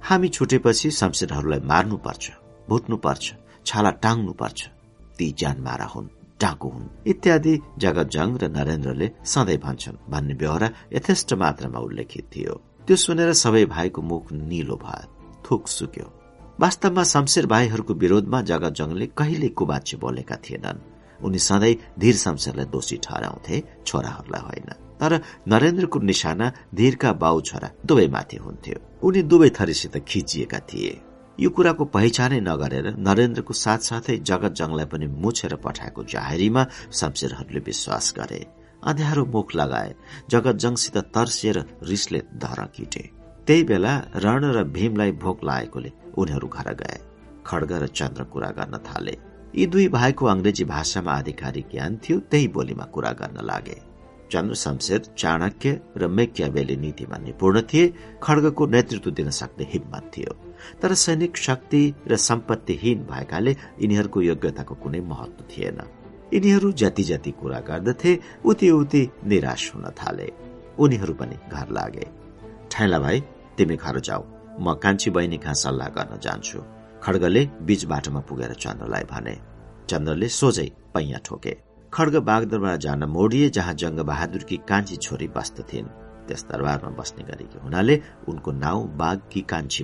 हामी 0.06 0.28
छुटेपछि 0.30 0.92
शमशेरहरूलाई 0.92 1.62
मार्नुपर्छ 1.72 2.24
भुट्नुपर्छ 2.70 3.34
छाला 3.66 3.92
टाङ्नुपर्छ 4.04 4.60
ती 5.18 5.32
ज्यान 5.40 5.58
मारा 5.62 5.86
हुन्। 5.86 6.15
डाकु 6.42 6.68
हुन् 6.70 7.08
इत्यादि 7.08 7.54
जगतजङ 7.80 8.30
र 8.42 8.44
नरेन्द्रले 8.58 9.08
सधैँ 9.26 9.58
भन्छन् 9.58 10.02
भन्ने 10.12 10.34
व्यवहार 10.34 10.64
यथेष्ट 10.94 11.34
मात्रामा 11.34 11.80
उल्लेखित 11.80 12.26
थियो। 12.36 12.54
त्यो 12.88 12.96
सुनेर 12.96 13.32
सबै 13.34 13.66
भाइको 13.66 14.02
मुख 14.02 14.32
निलो 14.32 14.76
भयो 14.76 15.08
थुक 15.46 15.68
सुक्यो। 15.68 16.08
वास्तवमा 16.60 17.04
शमशेर 17.04 17.46
भाइहरूको 17.46 17.94
विरोधमा 17.94 18.42
जगतजङले 18.42 19.06
कहिले 19.20 19.50
कुबाच्य 19.50 19.98
बोलेका 19.98 20.36
थिएनन्। 20.36 20.84
उनी 21.24 21.40
सधैँ 21.40 21.76
धीर 22.00 22.16
शमशेरलाई 22.16 22.66
दोषी 22.66 22.98
ठहराउँथे 23.04 23.56
छोराहरूलाई 23.88 24.42
होइन। 24.42 24.70
तर 25.00 25.12
नरेन्द्रको 25.48 26.00
निशाना 26.00 26.52
धीरका 26.76 27.12
बाउ 27.14 27.42
छोरा 27.42 27.70
दुवैमाथि 27.86 28.38
हुन्थ्यो। 28.38 28.78
उनी 29.04 29.22
दुवै 29.24 29.50
थरीसित 29.50 29.98
खिचिएका 30.08 30.60
थिए। 30.60 30.94
यो 31.40 31.50
कुराको 31.52 31.86
पहिचानै 31.92 32.40
नगरेर 32.42 32.86
नरेन्द्रको 32.98 33.54
साथसाथै 33.54 34.16
जगत 34.24 34.54
जङलाई 34.56 34.88
पनि 34.92 35.08
मुछेर 35.24 35.56
पठाएको 35.60 36.04
जाहेरीमा 36.14 36.62
शमशेरहरूले 37.00 37.62
विश्वास 37.66 38.06
गरे। 38.18 38.40
अँध्यारो 38.84 39.24
मुख 39.34 39.56
लगाए 39.56 39.92
जगत 40.32 40.56
जङसित 40.64 40.98
तर्सिएर 41.12 41.58
रिसले 41.84 42.20
धर 42.40 42.60
किटे। 42.76 43.04
त्यही 43.48 43.64
बेला 43.64 43.94
रण 44.24 44.44
र 44.56 44.64
भीमलाई 44.76 45.12
भोक 45.24 45.44
लागेकोले 45.44 45.92
उनीहरू 46.16 46.48
घर 46.48 46.74
गए। 46.74 46.98
खड्ग 47.46 47.72
र 47.84 47.88
चन्द्र 47.92 48.24
कुरा 48.32 48.50
गर्न 48.56 48.80
थाले। 48.88 49.18
यी 49.56 49.66
दुई 49.68 49.88
भाइको 49.90 50.26
अंग्रेजी 50.26 50.64
भाषामा 50.72 51.12
आधिकारिक 51.14 51.68
ज्ञान 51.72 52.00
थियो 52.00 52.20
त्यही 52.32 52.48
बोलीमा 52.56 52.86
कुरा 52.96 53.12
गर्न 53.20 53.44
लागे। 53.44 53.78
चन्द्र 54.32 54.56
शमशेर 54.56 55.02
चाणक्य 55.18 55.80
र 55.98 56.08
मेक्यावेली 56.08 56.76
नीतिमा 56.78 57.18
निपुण 57.18 57.62
थिए 57.70 57.94
खड्गको 58.24 58.66
नेतृत्व 58.68 59.12
दिन 59.12 59.30
सक्ने 59.36 59.66
हिम्मत 59.74 60.12
थियो। 60.18 60.34
तर 60.82 60.94
सैनिक 60.94 61.38
शक्ति 61.38 61.94
र 62.08 62.16
सम्पत्तिहीन 62.16 63.00
भएकाले 63.12 63.52
यिनीहरूको 63.52 64.22
योग्यताको 64.22 64.76
कुनै 64.76 65.00
महत्व 65.00 65.44
थिएन। 65.52 65.80
यिनीहरू 66.34 66.72
जति 66.72 67.04
जति 67.04 67.32
कुरा 67.32 67.60
गर्दथे 67.60 68.20
उति 68.46 68.70
उति 68.72 69.10
निराश 69.26 69.72
हुन 69.76 69.86
थाले। 69.90 70.32
उनीहरू 70.80 71.14
पनि 71.14 71.36
घर 71.52 71.70
लागे। 71.70 72.08
ठैला 72.72 73.00
भाइ 73.00 73.24
तिमी 73.58 73.76
घर 73.76 74.00
जाऊ। 74.00 74.24
म 74.60 74.74
कान्छी 74.74 75.10
बहिनी 75.10 75.38
कहाँ 75.38 75.54
सल्लाह 75.54 75.88
गर्न 75.88 76.20
जान्छु? 76.20 76.60
खड्गले 77.04 77.46
बीच 77.62 77.86
बाटोमा 77.86 78.20
पुगेर 78.20 78.54
चन्द्रलाई 78.54 79.04
भने। 79.04 79.38
चन्द्रले 79.90 80.28
सोझै 80.30 80.70
पैया 80.94 81.20
ठोके। 81.26 81.58
खड्ग 81.94 82.16
बागदरबार 82.16 82.78
जान 82.78 83.04
मोडिए 83.04 83.50
जहाँ 83.50 83.74
जङ्ग 83.74 84.00
बहादुरकी 84.00 84.58
कान्छी 84.58 84.96
छोरी 84.96 85.28
बस्दथिन्। 85.28 85.88
त्यस 86.28 86.44
दरबारमा 86.52 86.90
बस्ने 86.90 87.24
गरेकी 87.24 87.60
हुनाले 87.60 88.02
उनको 88.28 88.52
नाउँ 88.52 88.98
बाघकी 88.98 89.42
कान्छी 89.42 89.84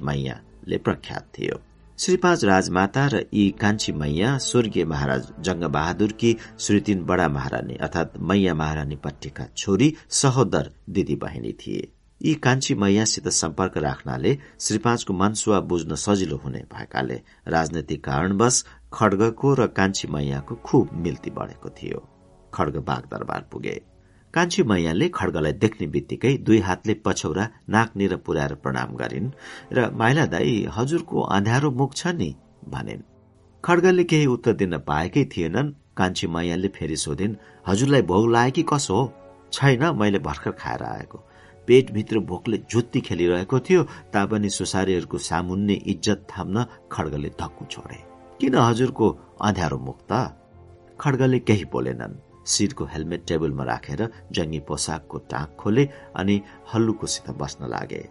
मैयाले 0.61 0.77
प्रख्यात 0.79 1.27
थियो 1.38 1.60
श्री 1.99 2.15
पाँच 2.17 2.44
राजमाता 2.45 3.06
र 3.08 3.24
यी 3.33 3.49
कान्छी 3.61 3.92
मैया 3.94 4.38
स्वर्गीय 4.40 4.85
महाराज 4.85 5.27
जङ्ग 5.40 5.63
बहादुरकी 5.67 6.35
श्रीतिन 6.60 7.03
बडा 7.06 7.27
महारानी 7.29 7.76
अर्थात 7.77 8.13
मैया 8.22 8.53
महारानी 8.56 8.95
पट्टीका 8.95 9.45
छोरी 9.56 9.94
सहोदर 10.11 10.72
दिदी 10.90 11.15
बहिनी 11.15 11.53
थिए 11.60 11.88
यी 12.22 12.33
कान्छी 12.38 12.76
मैयासित 12.76 13.27
सम्पर्क 13.31 13.77
राख्नाले 13.79 14.38
श्री 14.60 14.77
पाँचको 14.79 15.13
मनसुवा 15.15 15.60
बुझ्न 15.69 15.95
सजिलो 15.97 16.38
हुने 16.38 16.63
भएकाले 16.74 17.22
राजनैतिक 17.47 18.03
कारणवश 18.03 18.63
खड्गको 18.94 19.53
र 19.53 19.67
कान्छी 19.77 20.08
मैयाको 20.10 20.56
खुब 20.65 20.90
मिल्ती 21.06 21.31
बढेको 21.31 21.69
थियो 21.77 22.08
खड्ग 22.53 22.77
बाघ 22.88 23.01
दरबार 23.06 23.47
पुगे 23.51 23.81
कान्छी 24.33 24.64
मैयाले 24.64 25.10
खड्गलाई 25.10 25.53
देख्ने 25.53 25.88
बित्तिकै 25.88 26.33
दुई 26.38 26.60
हातले 26.60 26.94
पछौरा 27.06 27.49
नाकनिर 27.69 28.15
पुर्याएर 28.15 28.53
प्रणाम 28.53 28.96
गरिन् 28.96 29.30
र 29.74 29.90
माइला 29.92 30.26
दाई 30.26 30.67
हजुरको 30.72 31.22
अँध्यारो 31.22 31.72
मुख 31.72 31.94
छ 31.96 32.08
नि? 32.08 32.35
भनिन्। 32.69 33.03
खड्गले 33.64 34.03
केही 34.03 34.26
उत्तर 34.26 34.53
दिन 34.53 34.78
पाएकै 34.78 35.26
थिएनन्। 35.26 35.74
कान्छी 35.97 36.28
मैयाले 36.28 36.67
फेरि 36.67 36.96
सोधिन् 36.96 37.35
हजुरलाई 37.67 38.01
भोग 38.01 38.30
लाए 38.31 38.51
कि 38.51 38.64
कसो 38.64 38.96
हो? 38.96 39.14
छैन 39.53 39.83
मैले 39.96 40.19
भर्खर 40.19 40.51
खाएर 40.51 40.83
आएको। 40.83 41.17
पेटभित्र 41.67 42.19
भोकले 42.19 42.58
जुत्ती 42.72 43.01
खेलिरहेको 43.01 43.60
थियो 43.60 43.83
तापनि 43.83 44.49
सुसारीहरूको 44.49 45.17
सामुन्ने 45.17 45.74
इज्जत 45.74 46.28
थाम्न 46.31 46.65
खड्गले 46.92 47.30
धक्कु 47.30 47.65
छोडे। 47.65 47.99
किन 48.40 48.56
हजुरको 48.56 49.08
अँध्यारो 49.42 49.78
मुख 49.78 49.97
त? 50.12 50.38
खड्गले 50.99 51.40
केही 51.40 51.65
बोलेनन्। 51.65 52.31
शिरको 52.45 52.85
हेलमेट 52.85 53.25
टेबलमा 53.27 53.63
राखेर 53.63 54.01
जङ्गी 54.31 54.59
पोसाकको 54.67 55.17
टाँक 55.31 55.56
खोले 55.59 55.90
अनि 56.15 56.41
हल्लुकोसित 56.74 57.29
बस्न 57.38 57.69
लागे। 57.69 58.03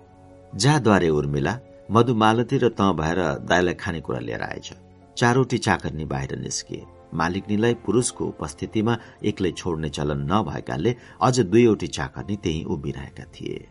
जाद्वारे 0.55 1.09
उर्मिला 1.09 1.59
मधुमालती 1.91 2.59
र 2.59 2.69
त 2.71 2.81
भएर 2.95 3.21
दाईलाई 3.49 3.75
खानेकुरा 3.75 4.19
लिएर 4.19 4.43
आएछ। 4.43 4.69
चारवटी 5.17 5.59
चाकर्नी 5.59 6.05
बाहिर 6.05 6.39
निस्किए 6.39 6.87
मालिकनीलाई 7.15 7.75
पुरुषको 7.85 8.25
उपस्थितिमा 8.25 8.97
एक्लै 9.25 9.51
छोड्ने 9.53 9.89
चलन 9.91 10.21
नभएकाले 10.33 10.95
अझ 11.23 11.41
दुईवटी 11.41 11.87
चाकर्नी 11.87 12.37
त्यही 12.37 12.63
उभिरहेका 12.65 13.25
थिए। 13.35 13.67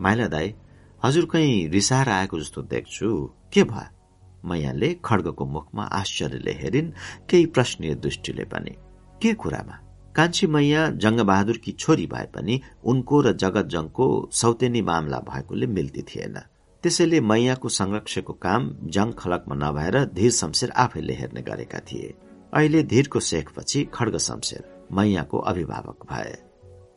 माइला 0.00 0.26
दाई 0.26 0.54
हजुर 1.02 1.24
कहीँ 1.32 1.68
रिसाएर 1.70 2.08
आएको 2.08 2.38
जस्तो 2.38 2.62
देख्छु। 2.62 3.08
के 3.52 3.62
भयो? 3.64 3.88
मैयाले 4.44 4.88
खड्गको 5.04 5.44
मुखमा 5.46 5.84
आश्चर्यले 5.84 6.52
हेरिन् 6.52 6.90
केही 7.30 7.46
प्रश्नीय 7.46 7.94
दृष्टिले 7.94 8.44
पनि। 8.44 8.74
के 9.22 9.32
कुरामा? 9.34 9.76
कान्छी 10.16 10.46
मैया 10.46 10.88
जङ्गबहादुरकी 11.02 11.72
छोरी 11.72 12.06
भए 12.06 12.26
पनि 12.34 12.60
उनको 12.84 13.20
र 13.20 13.32
जगत 13.32 13.66
जङको 13.66 14.06
सौतेनी 14.32 14.82
मामला 14.82 15.18
भएकोले 15.28 15.66
मिल्ती 15.66 16.02
थिएन। 16.02 16.36
त्यसैले 16.84 17.20
मैयाको 17.20 17.68
संरक्षको 17.68 18.32
काम 18.42 18.62
जङ 18.90 19.12
खलकमा 19.12 19.54
नभएर 19.54 20.04
धीर 20.14 20.30
शमशेर 20.30 20.70
आफैले 20.84 21.14
हेर्ने 21.14 21.42
गरेका 21.42 21.80
थिए। 21.88 22.14
अहिले 22.52 22.82
धीरको 22.82 23.20
सेखपछि 23.20 23.84
खड्ग 23.94 24.16
शमशेर 24.18 24.64
मैयाको 24.92 25.38
अभिभावक 25.50 26.06
भए। 26.10 26.32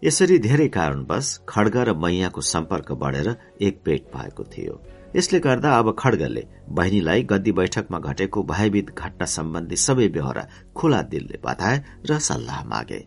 यसरी 0.04 0.38
धेरै 0.40 0.68
कारणवश 0.68 1.28
खड्ग 1.50 1.78
र 1.78 1.94
मैयाको 1.96 2.42
सम्पर्क 2.44 2.92
बढेर 3.04 3.36
एक 3.62 3.82
पेट 3.86 4.10
भएको 4.16 4.44
थियो। 4.54 4.82
यसले 5.16 5.40
गर्दा 5.40 5.72
अब 5.78 5.96
खड्गले 6.00 6.44
बहिनीलाई 6.78 7.24
गद्दी 7.32 7.52
बैठकमा 7.60 8.00
घटेको 8.00 8.44
भयभीत 8.52 8.88
घटना 8.98 9.26
सम्बन्धी 9.34 9.78
सबै 9.86 10.08
व्यवहार 10.16 10.40
खुला 10.78 11.02
दिलले 11.12 11.38
बताए 11.46 11.76
र 12.10 12.20
सल्लाह 12.30 12.64
मागे। 12.72 13.02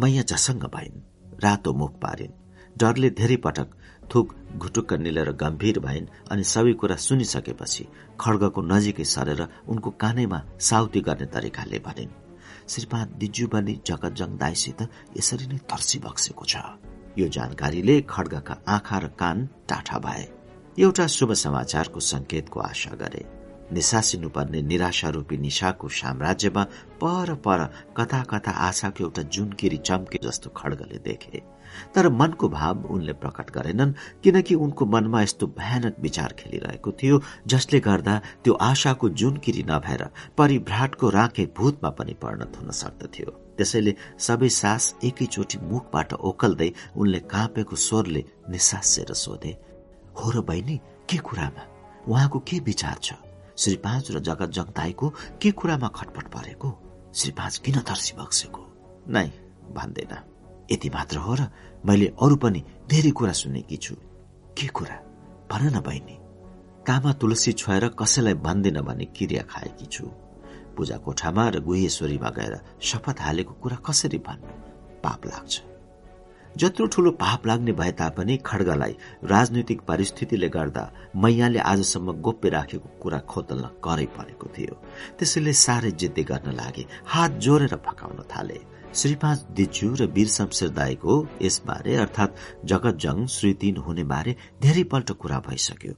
मैया 0.00 0.22
जसङ्ग 0.32 0.64
भइन् 0.74 1.02
रातो 1.44 1.72
मुख 1.80 1.92
पारिन् 2.04 2.38
डरले 2.80 3.10
धेरै 3.20 3.36
पटक 3.44 3.68
थुक 4.10 4.34
घुटुक्क 4.62 4.92
निलेर 5.04 5.32
गम्भीर 5.42 5.78
भइन् 5.86 6.10
अनि 6.32 6.44
सबै 6.54 6.72
कुरा 6.80 6.96
सुनिसकेपछि 7.06 7.84
खड्गको 8.20 8.60
नजिकै 8.72 9.04
सरेर 9.14 9.42
उनको 9.68 9.90
कानैमा 10.02 10.40
साउती 10.68 11.00
गर्ने 11.06 11.26
तरिकाले 11.36 11.78
भनिन् 11.86 12.18
श्रीपाद 12.72 13.08
दिज्यू 13.22 13.46
बनी 13.54 13.80
जगतजङ 13.88 14.36
दाईसित 14.42 14.80
यसरी 15.18 15.46
नै 15.52 15.58
तर्सी 15.70 15.98
बक्सेको 16.06 16.44
छ 16.52 16.54
यो 17.20 17.26
जानकारीले 17.36 17.96
खड्गका 18.12 18.62
आँखा 18.74 18.98
र 19.04 19.06
कान 19.20 19.48
टाठा 19.68 19.98
भए। 20.06 20.24
एउटा 20.78 21.06
शुभ 21.06 21.32
समाचारको 21.32 22.00
संकेतको 22.00 22.60
आशा 22.60 22.94
गरे 22.96 23.24
निसासिनुपर्ने 23.72 24.60
निराशा 24.62 25.08
रूपी 25.08 25.36
निशाको 25.38 25.88
साम्राज्यमा 25.88 26.62
पर 27.00 27.32
पर 27.44 27.64
कता 27.96 28.22
कता 28.30 28.50
आशाको 28.50 29.04
एउटा 29.04 29.22
जुनकिरी 29.28 29.76
चम्के 29.78 30.18
जस्तो 30.24 30.50
खड्गले 30.56 30.98
देखे। 30.98 31.42
तर 31.94 32.08
मनको 32.08 32.48
भाव 32.48 32.86
उनले 32.90 33.12
प्रकट 33.12 33.50
गरेनन् 33.50 33.92
किनकि 34.24 34.54
उनको 34.54 34.86
मनमा 34.86 35.22
यस्तो 35.22 35.46
भयानक 35.58 35.96
विचार 36.00 36.32
खेलिरहेको 36.38 36.92
थियो 36.92 37.20
जसले 37.46 37.80
गर्दा 37.80 38.20
त्यो 38.44 38.54
आशाको 38.62 39.08
जुनकिरी 39.10 39.62
नभएर 39.62 40.04
परिभ्राटको 40.38 41.10
राखे 41.10 41.46
भूतमा 41.56 41.90
पनि 41.90 42.14
परिणत 42.22 42.56
हुन 42.60 42.70
सक्दथ्यो। 42.70 43.30
त्यसैले 43.58 43.94
सबै 44.18 44.48
सास 44.48 44.94
एकैचोटि 45.04 45.58
मुखबाट 45.62 46.12
ओकल्दै 46.22 46.70
उनले 46.96 47.20
काँपेको 47.28 47.76
स्वरले 47.76 48.24
निसासेर 48.50 49.12
सोधे 49.14 49.56
हो 50.16 50.30
र 50.30 50.40
बहिनी 50.40 50.80
के 51.08 51.18
कुरामा? 51.18 51.62
उहाँको 52.08 52.38
के 52.38 52.58
विचार 52.58 52.98
छ? 53.02 53.12
श्री 53.56 53.76
पाँच 53.76 54.10
र 54.10 54.18
जगत 54.18 54.50
जगताईको 54.50 55.08
के 55.42 55.50
कुरामा 55.50 55.88
खटपट 55.88 56.28
परेको? 56.28 56.78
श्री 57.14 57.32
पाँच 57.32 57.58
किन 57.58 57.80
तर्सी 57.80 58.16
बक्सेको? 58.16 58.62
नै 59.08 59.26
भन्दैन। 59.72 60.12
यति 60.72 60.90
मात्र 60.90 61.16
हो 61.16 61.34
र 61.34 61.48
मैले 61.86 62.06
अरू 62.22 62.36
पनि 62.36 62.64
धेरै 62.88 63.10
कुरा 63.10 63.32
सुनेकी 63.32 63.76
छु। 63.76 63.94
के 64.58 64.66
कुरा? 64.66 64.96
भन 65.52 65.76
न 65.76 65.80
बहिनी। 65.80 66.18
कामा 66.86 67.12
तुलसी 67.12 67.52
छोएर 67.52 67.88
कसैलाई 67.88 68.34
भन्दिन 68.34 68.80
भने 68.80 69.04
क्रिया 69.04 69.42
खाएकी 69.42 69.86
छु। 69.86 70.06
पूजा 70.76 70.96
कोठामा 70.96 71.48
र 71.48 71.60
गुहेश्वरीमा 71.60 72.30
गएर 72.30 72.60
शपथ 72.80 73.20
हालेको 73.20 73.52
कुरा 73.52 73.76
कसरी 73.76 74.18
भन्नु? 74.18 74.48
पाप 75.04 75.26
लाग्छ। 75.26 75.71
जत्रो 76.58 76.86
ठूलो 76.86 77.10
पाप 77.20 77.46
लाग्ने 77.46 77.72
भए 77.72 77.92
तापनि 77.92 78.36
खड्गलाई 78.46 78.96
राजनैतिक 79.24 79.80
परिस्थितिले 79.88 80.48
गर्दा 80.48 80.84
मैयाले 81.16 81.58
आजसम्म 81.58 82.12
गोप्य 82.20 82.48
राखेको 82.48 82.88
कुरा 83.02 83.18
खोतल्न 83.30 83.68
करै 83.84 84.06
परेको 84.16 84.46
थियो। 84.56 84.74
त्यसैले 85.18 85.52
साह्रै 85.52 85.90
जिद्दी 86.00 86.24
गर्न 86.24 86.52
लागे 86.52 86.84
हात 87.06 87.30
जोडेर 87.44 87.74
फकाउन 87.86 88.22
थाले। 88.32 88.58
श्रीपाँच 88.94 89.38
दिज्यू 89.56 89.94
र 89.94 90.06
वीर 90.12 90.28
शमशेर 90.28 90.68
दाईको 90.76 91.12
यसबारे 91.42 91.92
श्रीतीन 93.30 93.76
हुने 93.86 94.04
बारे 94.04 94.36
धेरैपल्ट 94.62 95.10
कुरा 95.22 95.38
भइसक्यो। 95.48 95.94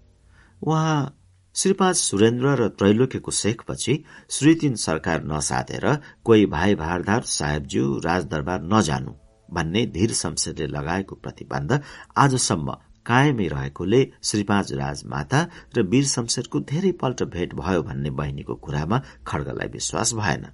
उहाँ 0.63 1.19
श्रीपाँच 1.55 1.97
सुरेन्द्र 1.97 2.55
र 2.61 2.69
त्रैलोक्यको 2.79 3.31
शेखपछि 3.33 3.95
श्रीतीन 4.31 4.75
सरकार 4.79 5.25
नसाधेर 5.25 5.87
कोही 6.25 6.47
भाइ 6.47 6.75
भारदार 6.77 7.23
साहेबज्यू 7.33 7.85
राजदरबार 8.07 8.63
नजानु 8.73 9.13
भन्ने 9.57 9.87
धीर 9.95 10.13
शमशेरले 10.23 10.67
लगाएको 10.67 11.15
प्रतिबन्ध 11.25 11.81
आजसम्म 12.25 12.77
कायमै 13.07 13.47
रहेकोले 13.49 14.01
श्रीपाँच 14.25 14.73
राजमाता 14.73 15.41
र 15.77 15.83
वीर 15.93 16.05
शमशेरको 16.15 16.61
धेरैपल्ट 16.71 17.23
भेट 17.35 17.55
भयो 17.55 17.83
भन्ने 17.89 18.11
बहिनीको 18.21 18.55
कुरामा 18.65 18.99
खड्गलाई 19.27 19.69
विश्वास 19.73 20.15
भएन 20.21 20.47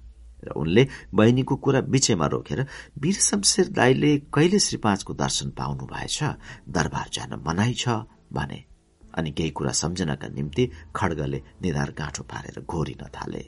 र 0.43 0.51
उनले 0.61 0.87
बहिनीको 1.13 1.55
कुरा 1.65 1.81
बिचैमा 1.93 2.27
रोकेर 2.33 2.65
वीर 2.99 3.17
शमशेर 3.29 3.67
दाईले 3.79 4.17
कहिले 4.33 4.59
श्री 4.65 4.77
पाँचको 4.85 5.13
दर्शन 5.23 5.49
पाउनु 5.57 5.85
भएछ 5.93 6.19
दरबार 6.75 7.09
जान 7.13 7.39
मनाइ 7.47 7.73
छ 7.77 8.01
भने 8.33 8.59
अनि 9.17 9.31
केही 9.37 9.49
कुरा 9.57 9.71
सम्झनका 9.83 10.27
निम्ति 10.35 10.69
खड्गले 10.95 11.41
निधार 11.61 11.89
गाँठो 11.97 12.23
पारेर 12.23 12.61
घोरिन 12.63 13.03
थाले। 13.15 13.43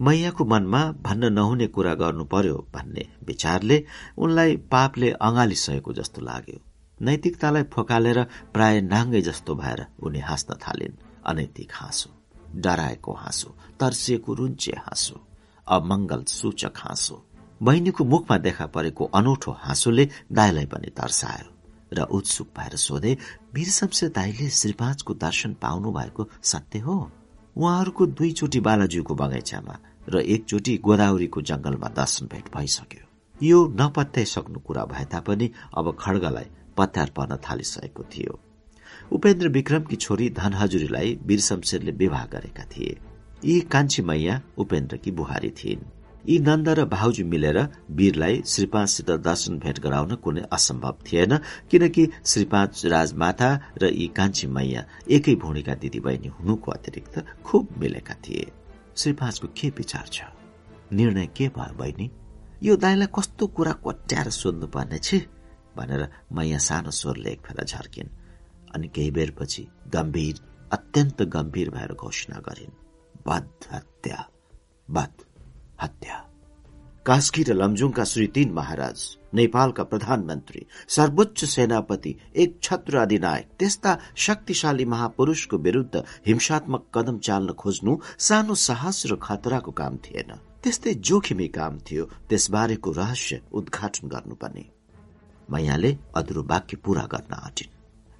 मैयाको 0.00 0.44
मनमा 0.44 0.92
भन्न 1.02 1.32
नहुने 1.32 1.66
कुरा 1.66 1.94
गर्नु 1.94 2.24
पर्यो 2.24 2.66
भन्ने 2.74 3.08
विचारले 3.26 3.84
उनलाई 4.18 4.56
पापले 4.56 5.10
अँगालिसकेको 5.10 5.92
जस्तो 5.92 6.22
लाग्यो। 6.22 6.60
नैतिकतालाई 7.02 7.62
फोकालेर 7.62 8.22
प्राय 8.54 8.80
नाङ्गै 8.80 9.20
जस्तो 9.20 9.54
भएर 9.54 9.86
उनी 10.02 10.18
हाँस्न 10.18 10.54
थालिन्। 10.54 10.94
अनैतिक 11.26 11.72
हाँसो 11.72 12.10
डराएको 12.54 13.12
हाँसो 13.12 13.48
तर्सिएको 13.80 14.34
रुन्चे 14.34 14.72
हाँसो 14.78 15.16
अमंगल 15.68 16.24
सूचक 16.24 16.76
हाँसो 16.76 17.24
बहिनीको 17.62 18.04
मुखमा 18.04 18.38
देखा 18.38 18.66
परेको 18.66 19.04
अनौठो 19.04 19.52
हाँसोले 19.52 20.08
दाईलाई 20.32 20.66
पनि 20.66 20.90
तर्सायो 20.90 21.50
र 21.92 22.02
उत्सुक 22.02 22.48
भएर 22.58 22.76
सोधे 22.76 23.18
वीर 23.54 23.68
दाईले 24.08 24.48
श्रीपाँचको 24.50 25.14
दर्शन 25.14 25.54
पाउनु 25.54 25.92
भएको 25.92 26.28
सत्य 26.42 26.78
हो? 26.78 27.10
उहाँहरूको 27.56 28.06
दुईचोटि 28.06 28.60
बालाज्यूको 28.60 29.14
बगैँचामा 29.14 29.78
र 30.08 30.20
एकचोटि 30.26 30.76
गोदावरीको 30.84 31.40
जंगलमा 31.42 31.88
दर्शन 31.96 32.26
भेट 32.26 32.46
भइसक्यो। 32.54 33.04
यो 33.40 33.58
नपत्याइसक्नु 33.80 34.58
कुरा 34.60 34.84
भए 34.84 35.04
तापनि 35.12 35.50
अब 35.78 35.96
खड्गलाई 36.00 36.48
पत्यार 36.76 37.10
पर्न 37.16 37.36
थालिसकेको 37.44 38.02
थियो। 38.12 38.38
उपेन्द्र 39.12 39.48
विक्रमकी 39.48 39.96
छोरी 39.96 40.30
धनहजुरीलाई 40.30 41.18
वीर 41.26 41.40
शमशेरले 41.40 41.92
विवाह 41.92 42.24
गरेका 42.26 42.64
थिए। 42.72 42.96
यी 43.44 43.60
कान्छी 43.72 44.02
मैया 44.02 44.40
उपेन्द्रकी 44.58 45.10
बुहारी 45.10 45.50
थिइन्। 45.58 45.86
यी 46.28 46.38
नन्द 46.38 46.68
र 46.68 46.84
भाउजू 46.84 47.24
मिलेर 47.26 47.58
वीरलाई 47.90 48.42
श्रीपाँचसित 48.46 49.10
दर्शन 49.22 49.58
भेट 49.58 49.78
गराउन 49.80 50.14
कुनै 50.24 50.42
असम्भव 50.52 50.96
थिएन 51.06 51.36
किनकि 51.70 52.08
श्रीपाँच 52.26 52.84
राजमाता 52.86 53.48
र 53.82 53.92
यी 53.94 54.06
कान्छी 54.16 54.46
मैया 54.46 54.84
एकै 55.10 55.34
भूणिका 55.34 55.74
दिदीबहिनी 55.74 56.28
हुनुको 56.28 56.70
अतिरिक्त 56.70 57.24
खुब 57.44 57.68
मिलेका 57.78 58.14
थिए। 58.26 58.46
श्रीपाँचको 58.98 59.48
के 59.48 59.68
विचार 59.68 60.08
छ? 60.12 60.22
निर्णय 60.92 61.26
के 61.26 61.48
भयो 61.48 61.74
बहिनी? 61.74 62.10
यो 62.62 62.76
दाईलाई 62.76 63.06
कस्तो 63.18 63.46
कुरा 63.46 63.72
कोट्याएर 63.72 64.30
सोध्नु 64.30 64.66
पर्ने 64.66 64.98
छ? 64.98 65.14
भनेर 65.76 66.08
मैया 66.32 66.58
सानो 66.58 66.90
स्वरले 66.90 67.30
एक 67.30 67.40
फेर 67.40 67.64
झर्किन् 67.64 68.08
अनि 68.74 68.88
केही 68.88 69.10
बेरपछि 69.10 69.68
गम्भीर 69.88 70.40
अत्यन्त 70.72 71.22
गम्भीर 71.22 71.70
भएर 71.70 71.94
घोषणा 71.94 72.36
गरिन्। 72.38 72.70
बध 73.26 73.50
हत्या 73.72 74.28
बध 74.90 75.24
हत्या। 75.82 76.27
कास्की 77.08 77.42
र 77.42 77.54
लमजुङका 77.56 78.04
श्री 78.04 78.26
तीन 78.36 78.50
महाराज 78.52 79.02
नेपालका 79.34 79.84
प्रधानमन्त्री 79.92 80.60
सर्वोच्च 80.96 81.44
सेनापति 81.44 82.14
एक 82.36 82.58
छत्र 82.62 82.96
अधिनायक 82.98 83.46
त्यस्ता 83.58 83.96
शक्तिशाली 84.24 84.84
महापुरूषको 84.84 85.56
विरूद्ध 85.66 86.02
हिंसात्मक 86.26 86.84
कदम 86.94 87.18
चाल्न 87.28 87.52
खोज्नु 87.62 87.96
सानो 88.26 88.54
साहस 88.64 89.02
र 89.10 89.16
खतराको 89.22 89.72
काम 89.80 89.96
थिएन। 90.04 90.34
त्यस्तै 90.62 90.94
जोखिमी 91.08 91.48
काम 91.56 91.78
थियो। 91.86 92.04
त्यसबारेको 92.28 92.90
रहस्य 93.00 93.40
उद्घाटन 93.52 94.08
गर्नुपर्ने। 94.08 94.64
मैयाले 95.48 95.96
अधुरो 96.16 96.42
वाक्य 96.52 96.76
पूरा 96.84 97.08
गर्न 97.14 97.32
आँटिन्। 97.40 97.74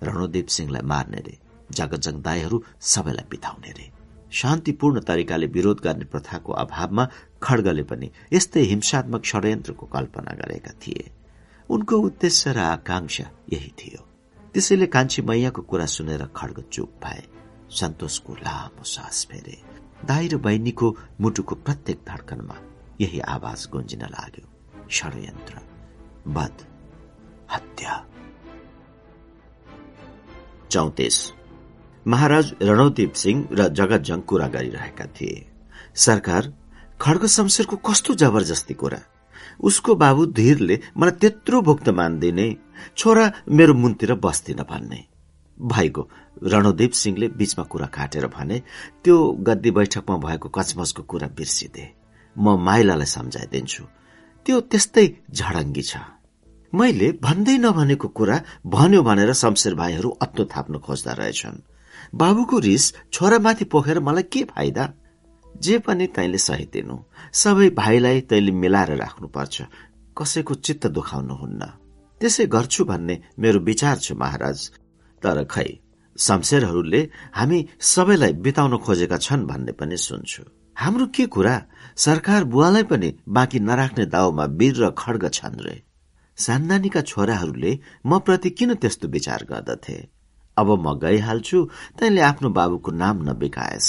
रणोदेव 0.09 0.47
सिंहलाई 0.57 0.89
मार्ने 0.89 1.21
रे 1.29 1.39
जगजङ 1.77 2.23
दाईहरू 2.25 2.65
सबैलाई 2.95 3.29
बिताउने 3.31 3.73
रे 3.79 3.87
शान्तिपूर्ण 4.33 5.01
तरिकाले 5.01 5.47
विरोध 5.47 5.81
गर्ने 5.81 6.05
प्रथाको 6.05 6.53
अभावमा 6.53 7.09
खड्गले 7.43 7.83
पनि 7.83 8.11
यस्तै 8.33 8.61
हिंसात्मक 8.61 9.25
षड्यन्त्रको 9.25 9.87
कल्पना 9.87 10.33
गरेका 10.33 10.71
थिए। 10.71 11.11
उनको 11.71 11.97
उद्देश्य 11.97 12.53
र 12.53 12.59
आकांक्षा 12.59 13.31
यही 13.53 13.69
थियो। 13.69 14.09
त्यसैले 14.55 14.87
कान्छी 14.87 15.23
मैयाको 15.23 15.63
कुरा 15.63 15.87
सुनेर 15.87 16.27
खड्ग 16.37 16.65
चुप 16.73 16.93
भए। 17.05 17.23
सन्तोषको 17.71 18.35
लामो 18.35 18.83
सास 18.83 19.27
फेरे। 19.31 19.63
दाई 20.05 20.29
र 20.29 20.37
बहिनीको 20.37 20.97
मुटुको 21.21 21.55
प्रत्येक 21.55 22.01
धड्कनमा 22.09 22.55
यही 23.01 23.21
आवाज 23.21 23.69
गुन्जिन 23.73 24.01
लाग्यो। 24.01 24.49
षड्यन्त्र 24.91 25.61
बध 26.29 26.67
हत्या। 27.53 28.07
चौतिस। 30.71 31.38
महाराज 32.09 32.55
रणौदीप 32.63 33.13
सिंह 33.13 33.49
र 33.53 33.69
जगतजङ 33.69 34.21
कुरा 34.29 34.47
गरिरहेका 34.49 35.07
थिए। 35.17 35.47
सरकार 35.97 36.53
खड्ग 37.01 37.27
शमशेरको 37.27 37.77
कस्तो 37.87 38.15
जबरजस्ती 38.23 38.75
कुरा। 38.75 39.01
उसको 39.61 39.95
बाबु 39.95 40.27
धीरले 40.39 40.81
मलाई 40.97 41.19
त्यत्रो 41.21 41.61
भुक्तमान 41.63 42.19
दिने 42.19 42.47
छोरा 42.97 43.25
मेरो 43.51 43.75
मुनतिर 43.75 44.15
बस्दिन 44.25 44.63
भन्ने। 44.71 45.01
भाइको 45.59 46.03
रणदीप 46.53 46.93
सिंहले 46.93 47.29
बीचमा 47.39 47.65
कुरा 47.65 47.87
काटेर 47.87 48.27
भने 48.31 48.59
त्यो 49.05 49.17
गद्दी 49.47 49.71
बैठकमा 49.71 50.17
भएको 50.17 50.49
कचमचको 50.49 51.03
कुरा 51.03 51.29
बिर्सिदे। 51.37 51.85
म 52.37 52.57
माइलालाई 52.57 53.07
सम्झाइदिन्छु। 53.07 53.85
त्यो 54.47 54.61
त्यस्तै 54.71 55.07
झडङ्गी 55.35 55.83
छ। 55.83 55.97
मैले 56.73 57.09
भन्दै 57.25 57.57
नभनेको 57.59 58.09
कुरा 58.09 58.37
भन्यो 58.67 59.03
भनेर 59.03 59.33
शमशेर 59.33 59.75
भाइहरू 59.75 60.09
अत्तो 60.25 60.45
थाप्न 60.53 60.79
खोज्दा 60.79 61.13
रहेछन्। 61.13 61.57
बाबुको 62.15 62.59
रिस 62.59 62.95
छोरामाथि 63.13 63.65
पोखेर 63.65 64.01
मलाई 64.01 64.23
के 64.23 64.45
फाइदा? 64.45 64.93
जे 65.61 65.79
पनि 65.79 66.07
तैले 66.07 66.39
सही 66.39 66.65
दिनु 66.65 66.97
सबै 67.33 67.71
भाइलाई 67.71 68.21
तैले 68.21 68.53
मिलाएर 68.53 68.97
राख्नुपर्छ। 68.97 69.63
कसैको 70.19 70.55
चित्त 70.55 70.87
दुखाउनुहुन्न। 70.87 71.63
त्यसै 72.21 72.47
गर्छु 72.47 72.85
भन्ने 72.85 73.23
मेरो 73.39 73.61
विचार 73.61 73.97
छ 73.97 74.13
महाराज। 74.13 74.59
तर 75.23 75.45
खै 75.45 75.69
शमशेरहरूले 76.19 77.11
हामी 77.35 77.69
सबैलाई 77.81 78.33
बिताउन 78.33 78.77
खोजेका 78.77 79.17
छन् 79.17 79.47
भन्ने 79.47 79.73
पनि 79.73 79.97
सुन्छु। 79.97 80.43
हाम्रो 80.77 81.07
के 81.07 81.27
कुरा? 81.27 81.57
सरकार 81.97 82.45
बुवालाई 82.45 82.83
पनि 82.83 83.15
बाँकी 83.29 83.59
नराख्ने 83.61 84.07
दाउमा 84.07 84.45
वीर 84.45 84.75
र 84.77 84.91
खड्ग 84.99 85.29
छन् 85.29 85.61
रे। 85.61 85.83
सान्दानीका 86.37 87.01
छोराहरूले 87.01 87.79
म 88.07 88.19
प्रति 88.19 88.51
किन 88.51 88.75
त्यस्तो 88.75 89.09
विचार 89.09 89.47
गर्दथे? 89.51 90.18
अब 90.59 90.71
म 90.79 90.99
गइहाल्छु। 90.99 91.59
तैले 91.99 92.21
आफ्नो 92.23 92.51
बाबुको 92.51 92.91
नाम 92.93 93.23
नबिकाएस 93.29 93.87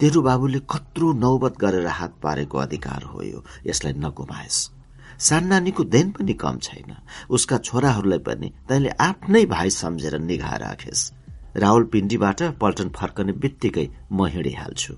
तेरो 0.00 0.20
बाबुले 0.22 0.58
कत्रो 0.70 1.12
नौबत 1.14 1.58
गरेर 1.60 1.86
हात 1.88 2.14
पारेको 2.22 2.58
अधिकार 2.58 3.02
हो 3.04 3.22
यो। 3.22 3.44
यसलाई 3.66 3.92
नगुमाएस। 3.96 4.56
सान्नानीको 5.18 5.84
देन 5.84 6.10
पनि 6.10 6.34
कम 6.34 6.58
छैन। 6.58 6.94
उसका 7.30 7.58
छोराहरूलाई 7.58 8.18
पनि 8.18 8.52
तैले 8.68 8.90
आफ्नै 9.00 9.44
भाइ 9.46 9.70
सम्झेर 9.70 10.18
निघा 10.20 10.56
राखेस। 10.56 11.00
राहुल 11.56 11.84
पिण्डीबाट 11.84 12.42
पल्टन 12.60 12.88
फर्कने 12.90 13.32
बित्तिकै 13.32 13.88
म 14.12 14.26
हिँडिहाल्छु। 14.26 14.94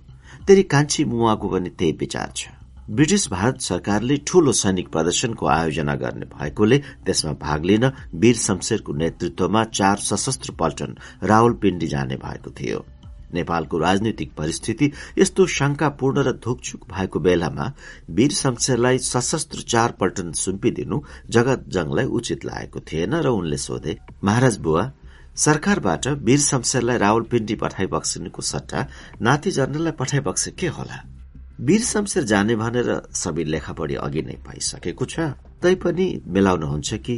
तेरि 0.47 0.63
कान्छी 0.73 1.05
मुवाको 1.05 1.49
पनि 1.49 1.71
त्यही 1.71 1.93
विचार 2.01 2.33
छ। 2.37 2.49
ब्रिटिस 2.89 3.27
भारत 3.31 3.61
सरकारले 3.61 4.17
ठूलो 4.27 4.53
सैनिक 4.53 4.89
प्रदर्शनको 4.89 5.47
आयोजना 5.47 5.95
गर्ने 5.95 6.27
भएकोले 6.35 6.79
त्यसमा 7.07 7.33
भाग 7.41 7.65
लिन 7.65 7.85
वीर 8.15 8.37
शमशेरको 8.37 8.93
नेतृत्वमा 8.95 9.63
चार 9.71 9.97
सशस्त्र 10.01 10.53
पल्टन 10.61 10.95
रावल 11.23 11.53
पिण्डी 11.63 11.87
जाने 11.87 12.17
भएको 12.17 12.51
थियो। 12.61 12.85
नेपालको 13.35 13.79
राजनीतिक 13.79 14.33
परिस्थिति 14.37 14.91
यस्तो 15.19 15.47
शंकापूर्ण 15.57 16.23
र 16.23 16.33
धुकछुक 16.45 16.87
भएको 16.93 17.21
बेलामा 17.21 17.67
वीर 18.11 18.33
शमशेरलाई 18.33 18.99
सशस्त्र 19.03 19.63
चार 19.67 19.97
पल्टन 20.01 20.31
सुम्पिदिनु 20.45 21.01
जगत 21.29 21.65
जंगलाई 21.69 22.05
उचित 22.21 22.45
लागेको 22.45 22.81
थिएन 22.87 23.15
र 23.19 23.35
उनले 23.35 23.57
सोधे 23.67 23.97
महाराज 24.25 24.59
बुवा 24.63 24.91
सरकारबाट 25.47 26.07
वीर 26.23 26.39
शमशेरलाई 26.47 26.99
रावलपिण्डी 26.99 27.55
पठाइबक्सिनुको 27.67 28.43
सट्टा 28.45 28.87
नाति 29.21 29.51
जर्नललाई 29.51 29.99
पठाइबक्से 29.99 30.51
के 30.55 30.67
होला? 30.79 31.03
वीर 31.59 31.81
शमशेर 31.83 32.25
जाने 32.25 32.55
भनेर 32.57 32.89
सबै 33.17 33.45
लेखापढी 33.45 33.95
अघि 33.97 34.23
नै 34.23 34.35
पाइसकेको 34.45 35.05
छ। 35.05 35.15
तैपनि 35.63 36.07
मिलाउनुहुन्छ 36.29 36.95
कि 37.01 37.17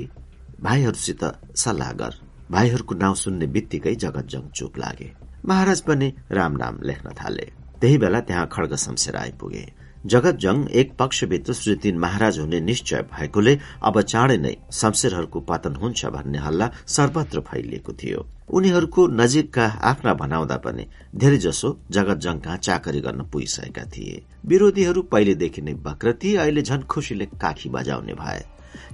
भाइहरूसित 0.62 1.22
सल्लाह 1.58 1.90
गर। 1.92 2.12
भाइहरूको 2.50 2.94
नाउँ 2.94 3.16
सुन्ने 3.18 3.46
बित्तिकै 3.50 3.94
जगत 3.94 4.26
जङ 4.30 4.42
चुप 4.54 4.78
लागे। 4.78 5.08
महाराज 5.42 5.80
पनि 5.82 6.08
राम 6.30 6.52
नाम 6.56 6.74
लेख्न 6.82 7.08
थाले। 7.18 7.46
त्यही 7.80 7.98
बेला 7.98 8.20
त्यहाँ 8.20 8.46
खड्ग 8.46 8.74
शमशेर 8.76 9.16
आइपुगे। 9.16 9.64
जगत 10.06 10.36
जङ 10.36 10.66
एक 10.72 10.92
पक्षभित्र 10.98 11.52
श्रीतीन 11.52 11.98
महाराज 11.98 12.38
हुने 12.38 12.60
निश्चय 12.60 13.02
भएकोले 13.12 13.58
अब 13.82 14.00
चाँडै 14.02 14.36
नै 14.36 14.54
शमशेरहरूको 14.72 15.40
पतन 15.40 15.74
हुन्छ 15.74 16.06
भन्ने 16.06 16.38
हल्ला 16.38 16.70
सर्वत्र 16.86 17.40
फैलिएको 17.40 17.92
थियो। 17.92 18.26
उनीहरूको 18.50 19.06
नजिकका 19.06 19.66
आफ्ना 19.82 20.14
भनाउँदा 20.14 20.56
पनि 20.56 20.86
धेरै 21.14 21.38
जसो 21.38 21.78
जगत 21.90 22.18
जङ 22.18 22.38
कहाँ 22.38 22.56
चाकरी 22.58 23.00
गर्न 23.00 23.22
पुगिसकेका 23.32 23.84
थिए। 23.86 24.22
विरोधीहरू 24.46 25.02
पहिलेदेखि 25.02 25.62
नै 25.62 25.72
वक्र 25.84 26.12
थिए 26.22 26.36
अहिले 26.36 26.62
झन 26.62 26.82
खुशीले 26.82 27.26
काखी 27.36 27.68
बजाउने 27.68 28.14
भए। 28.14 28.44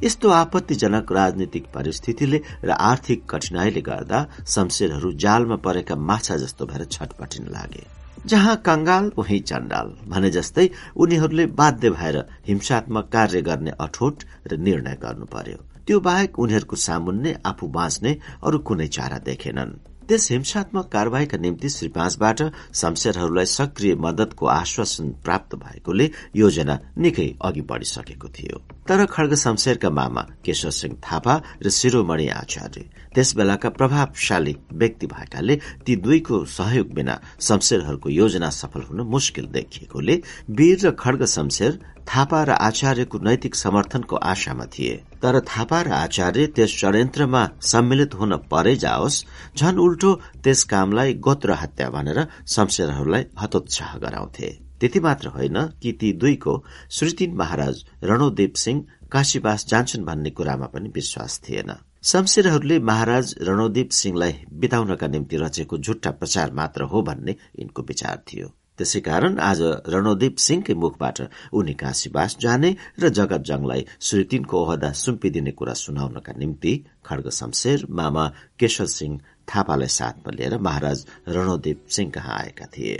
यस्तो 0.05 0.29
आपत्तिजनक 0.31 1.13
राजनीतिक 1.13 1.67
परिस्थितिले 1.75 2.41
र 2.65 2.71
आर्थिक 2.71 3.25
कठिनाईले 3.31 3.81
गर्दा 3.81 4.27
शमशेरहरू 4.47 5.13
जालमा 5.13 5.57
परेका 5.57 5.97
माछा 5.97 6.37
जस्तो 6.37 6.67
भएर 6.67 6.85
छटपटिन 6.85 7.47
लागे। 7.49 7.94
जहाँ 8.27 8.57
कंगाल 8.57 9.13
उही 9.19 9.39
चण्डाल 9.41 9.89
भने 10.09 10.31
जस्तै 10.31 10.69
उनीहरूले 10.97 11.47
बाध्य 11.47 11.91
भएर 11.91 12.17
हिंसात्मक 12.47 13.09
कार्य 13.13 13.43
गर्ने 13.43 13.71
अठोट 13.81 14.23
र 14.47 14.57
निर्णय 14.57 14.99
गर्नु 15.03 15.27
पर्यो। 15.27 15.59
त्यो 15.87 16.01
बाहेक 16.01 16.39
उनीहरूको 16.39 16.77
सामुन्ने 16.77 17.37
आफू 17.47 17.67
बाँच्ने 17.69 18.13
अरू 18.45 18.59
कुनै 18.59 18.87
चारा 18.87 19.19
देखेनन्। 19.19 19.94
त्यस 20.09 20.31
हिंसात्मक 20.31 20.89
कार्यवाहीका 20.93 21.39
निम्ति 21.39 21.69
श्री 21.69 21.89
पाँचबाट 21.89 22.41
शमशेरहरूलाई 22.75 23.47
सक्रिय 23.49 23.95
मदतको 23.97 24.47
आश्वासन 24.47 25.09
प्राप्त 25.25 25.55
भएकोले 25.57 26.11
योजना 26.37 26.79
निकै 26.99 27.29
अघि 27.41 27.61
बढ़िसकेको 27.71 28.29
थियो। 28.29 28.59
तर 28.89 29.05
खड्ग 29.07 29.35
शमशेरका 29.35 29.91
मामा 29.91 30.23
केशव 30.45 30.71
सिंह 30.71 30.97
थापा 31.05 31.41
र 31.65 31.71
शिरोमणि 31.71 32.29
आचार्य 32.37 32.85
त्यस 33.15 33.35
बेलाका 33.37 33.69
प्रभावशाली 33.79 34.55
व्यक्ति 34.73 35.07
भएकाले 35.07 35.57
ती 35.87 35.97
दुईको 35.97 36.45
सहयोग 36.53 36.93
बिना 36.95 37.19
शमशेरहरूको 37.41 38.11
योजना 38.11 38.51
सफल 38.51 38.83
हुन 38.91 39.01
मुस्किल 39.09 39.47
देखिएकोले 39.57 40.21
वीर 40.51 40.87
र 40.87 40.91
खड्ग 41.01 41.25
शमशेर 41.37 41.81
थापा 42.09 42.43
र 42.45 42.51
आचार्यको 42.51 43.19
नैतिक 43.19 43.55
समर्थनको 43.55 44.17
आशामा 44.17 44.65
थिए। 44.69 44.95
तर 45.23 45.41
थापा 45.43 45.81
र 45.83 45.93
आचार्य 45.95 46.47
त्यस 46.47 46.71
षड्यन्त्रमा 46.81 47.43
सम्मिलित 47.63 48.15
हुन 48.15 48.37
परे 48.51 48.75
जाओस् 48.77 49.25
झन 49.57 49.79
उल्टो 49.79 50.15
त्यस 50.45 50.65
कामलाई 50.65 51.15
गोत्र 51.27 51.53
हत्या 51.53 51.89
भनेर 51.91 52.27
शमशेरहरूलाई 52.49 53.25
हतोत्साह 53.41 53.97
गराउँथे। 53.99 54.51
त्यति 54.81 55.01
मात्र 55.01 55.29
होइन 55.29 55.57
कि 55.83 55.93
ती 55.93 56.13
दुईको 56.13 56.55
श्रीतिन 56.91 57.35
महाराज 57.35 57.85
रणोदेव 58.03 58.53
सिंह 58.57 58.85
काशीवास 59.13 59.67
जान्छन् 59.69 60.05
भन्ने 60.05 60.31
कुरामा 60.31 60.67
पनि 60.67 60.89
विश्वास 60.95 61.41
थिएन। 61.49 61.73
शमशेरहरूले 62.05 62.79
महाराज 62.81 63.35
रणोदीप 63.41 63.91
सिंहलाई 63.91 64.35
बिताउनका 64.53 65.07
निम्ति 65.07 65.37
रचेको 65.37 65.79
झुट्टा 65.79 66.11
प्रचार 66.11 66.53
मात्र 66.53 66.83
हो 66.83 67.03
भन्ने 67.03 67.37
यिनको 67.59 67.83
विचार 67.83 68.23
थियो। 68.29 68.49
त्यसै 68.79 69.01
कारण 69.09 69.39
आज 69.49 69.61
रणोदीप 69.95 70.37
सिंहकै 70.47 70.75
मुखबाट 70.83 71.19
उनी 71.59 71.75
काशीवास 71.83 72.37
जाने 72.45 72.71
र 73.03 73.09
जगत 73.19 73.43
जङलाई 73.51 73.83
श्रीतिनको 74.07 74.57
ओहदा 74.65 74.91
सुम्पिदिने 75.05 75.53
कुरा 75.59 75.75
सुनाउनका 75.85 76.33
निम्ति 76.43 76.73
खड्ग 77.07 77.29
शमशेर 77.39 77.87
मामा 77.99 78.25
केशव 78.59 78.87
सिंह 78.99 79.15
थापालाई 79.49 79.91
साथमा 79.99 80.31
लिएर 80.37 80.59
महाराज 80.67 81.07
रणोदीप 81.37 81.79
सिंह 81.97 82.11
कहाँ 82.17 82.39
आएका 82.39 82.67
थिए। 82.75 82.97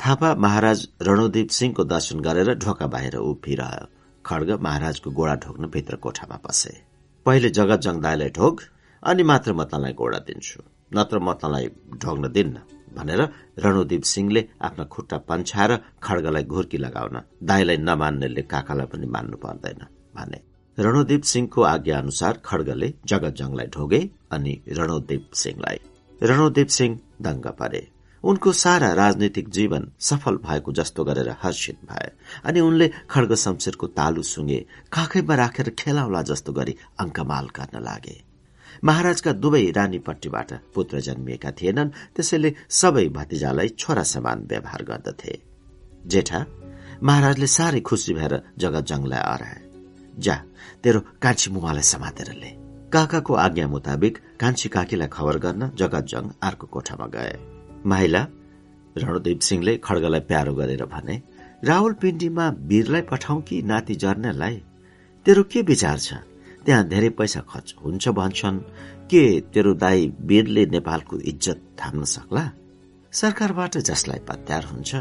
थापा 0.00 0.34
महाराज 0.44 0.86
रणोदीप 1.08 1.48
सिंहको 1.58 1.84
दर्शन 1.94 2.20
गरेर 2.28 2.54
ढोका 2.64 2.86
बाहिर 2.94 3.16
उभिरह्यो 3.16 3.86
खड्ग 4.24 4.50
महाराजको 4.62 5.10
गोडा 5.18 5.34
ढोक्न 5.44 5.66
भित्र 5.74 5.96
कोठामा 6.04 6.36
पसे। 6.44 6.74
पहिले 7.26 7.48
जगत 7.58 7.80
जङ 7.86 8.00
दाईलाई 8.04 8.30
ढोक 8.38 8.60
अनि 9.02 9.22
मात्र 9.32 9.52
म 9.52 9.64
तँलाई 9.72 9.92
गोडा 10.00 10.18
दिन्छु 10.28 10.60
नत्र 10.92 11.18
म 11.18 11.32
तँलाई 11.42 11.66
ढोग्न 12.02 12.32
दिन्न। 12.32 12.75
भनेर 12.96 13.20
रणुदीप 13.64 14.02
सिंहले 14.12 14.42
आफ्ना 14.66 14.84
खुट्टा 14.92 15.18
पन्छाएर 15.28 15.72
खड्गलाई 16.02 16.44
घुर्की 16.44 16.78
लगाउन 16.78 17.16
दाईलाई 17.48 17.76
नमान्नेले 17.88 18.42
काकालाई 18.52 18.86
पनि 18.92 19.06
मान्नु 19.14 19.36
पर्दैन 19.44 19.80
भने। 20.16 20.38
रणुदीप 20.78 21.22
सिंहको 21.22 21.62
आज्ञा 21.62 21.98
अनुसार 21.98 22.40
खड्गले 22.44 22.92
जगत 23.06 23.34
जङलाई 23.38 23.66
ढोगे 23.74 24.00
अनि 24.32 24.52
रणोदीप 24.78 25.30
सिंहलाई। 25.34 25.78
रणोदीप 26.20 26.68
सिंह 26.68 26.98
दङ्ग 27.22 27.46
परे। 27.60 27.82
उनको 28.24 28.52
सारा 28.52 28.92
राजनैतिक 28.92 29.48
जीवन 29.48 29.88
सफल 30.00 30.36
भएको 30.46 30.72
जस्तो 30.72 31.04
गरेर 31.04 31.28
हर्षित 31.42 31.78
भए 31.90 32.10
अनि 32.44 32.60
उनले 32.60 32.90
खड्ग 33.10 33.34
शमशेरको 33.34 33.86
तालु 33.98 34.22
सुँगे 34.22 34.58
काखैमा 34.92 35.34
राखेर 35.34 35.70
खेलाउला 35.78 36.22
जस्तो 36.30 36.52
गरी 36.52 36.76
अङ्कमाल 37.00 37.46
गर्न 37.56 37.82
लागे। 37.84 38.25
महाराजका 38.84 39.32
दुवै 39.32 39.70
रानीपट्टिबाट 39.70 40.52
पुत्र 40.74 41.00
जन्मिएका 41.00 41.50
थिएनन्। 41.50 41.90
त्यसैले 42.16 42.54
सबै 42.70 43.06
भतिजालाई 43.08 43.68
छोरा 43.78 44.02
समान 44.04 44.46
व्यवहार 44.48 44.82
गर्दथे। 44.82 45.38
जेठा 46.06 46.44
महाराजले 47.02 47.46
साह्रै 47.46 47.80
खुसी 47.80 48.12
भएर 48.14 48.34
जगत 48.58 48.84
जङलाई 48.86 49.22
अराए 49.24 49.60
जा 50.18 50.36
तेरो 50.82 51.00
कान्छी 51.22 51.50
मुवालाई 51.50 51.82
समातेर 51.84 52.32
ले। 52.32 52.50
काकाको 52.92 53.34
आज्ञा 53.36 53.66
मुताबिक 53.68 54.18
कान्छी 54.40 54.68
काकीलाई 54.68 55.08
खबर 55.08 55.38
गर्न 55.38 55.70
जगत 55.74 56.04
जङ 56.06 56.24
अर्को 56.42 56.66
कोठामा 56.66 57.06
गए। 57.06 57.34
माइला 57.86 58.22
रणदीप 58.96 59.40
सिंहले 59.40 59.76
खड्गलाई 59.76 60.20
प्यारो 60.20 60.54
गरेर 60.54 60.84
भने 60.84 61.16
राहुल 61.64 61.92
पिण्डीमा 61.92 62.48
वीरलाई 62.70 63.02
पठाउ 63.02 63.40
कि 63.40 63.62
नाति 63.62 63.94
जर्नेलाई 63.94 64.62
तेरो 65.26 65.42
के 65.42 65.62
विचार 65.62 65.98
छ? 65.98 66.14
त्यहाँ 66.66 66.84
धेरै 66.88 67.08
पैसा 67.08 67.40
खर्च 67.40 67.74
हुन्छ 67.84 68.08
भन्छन्। 68.08 68.58
के 69.10 69.40
तेरो 69.40 69.74
दाई 69.74 70.12
वीरले 70.20 70.66
नेपालको 70.66 71.18
इज्जत 71.20 71.60
थाम्न 71.78 72.04
सक्ला? 72.04 72.50
सरकारबाट 73.12 73.78
जसलाई 73.78 74.18
पत्यार 74.18 74.64
हुन्छ। 74.64 74.94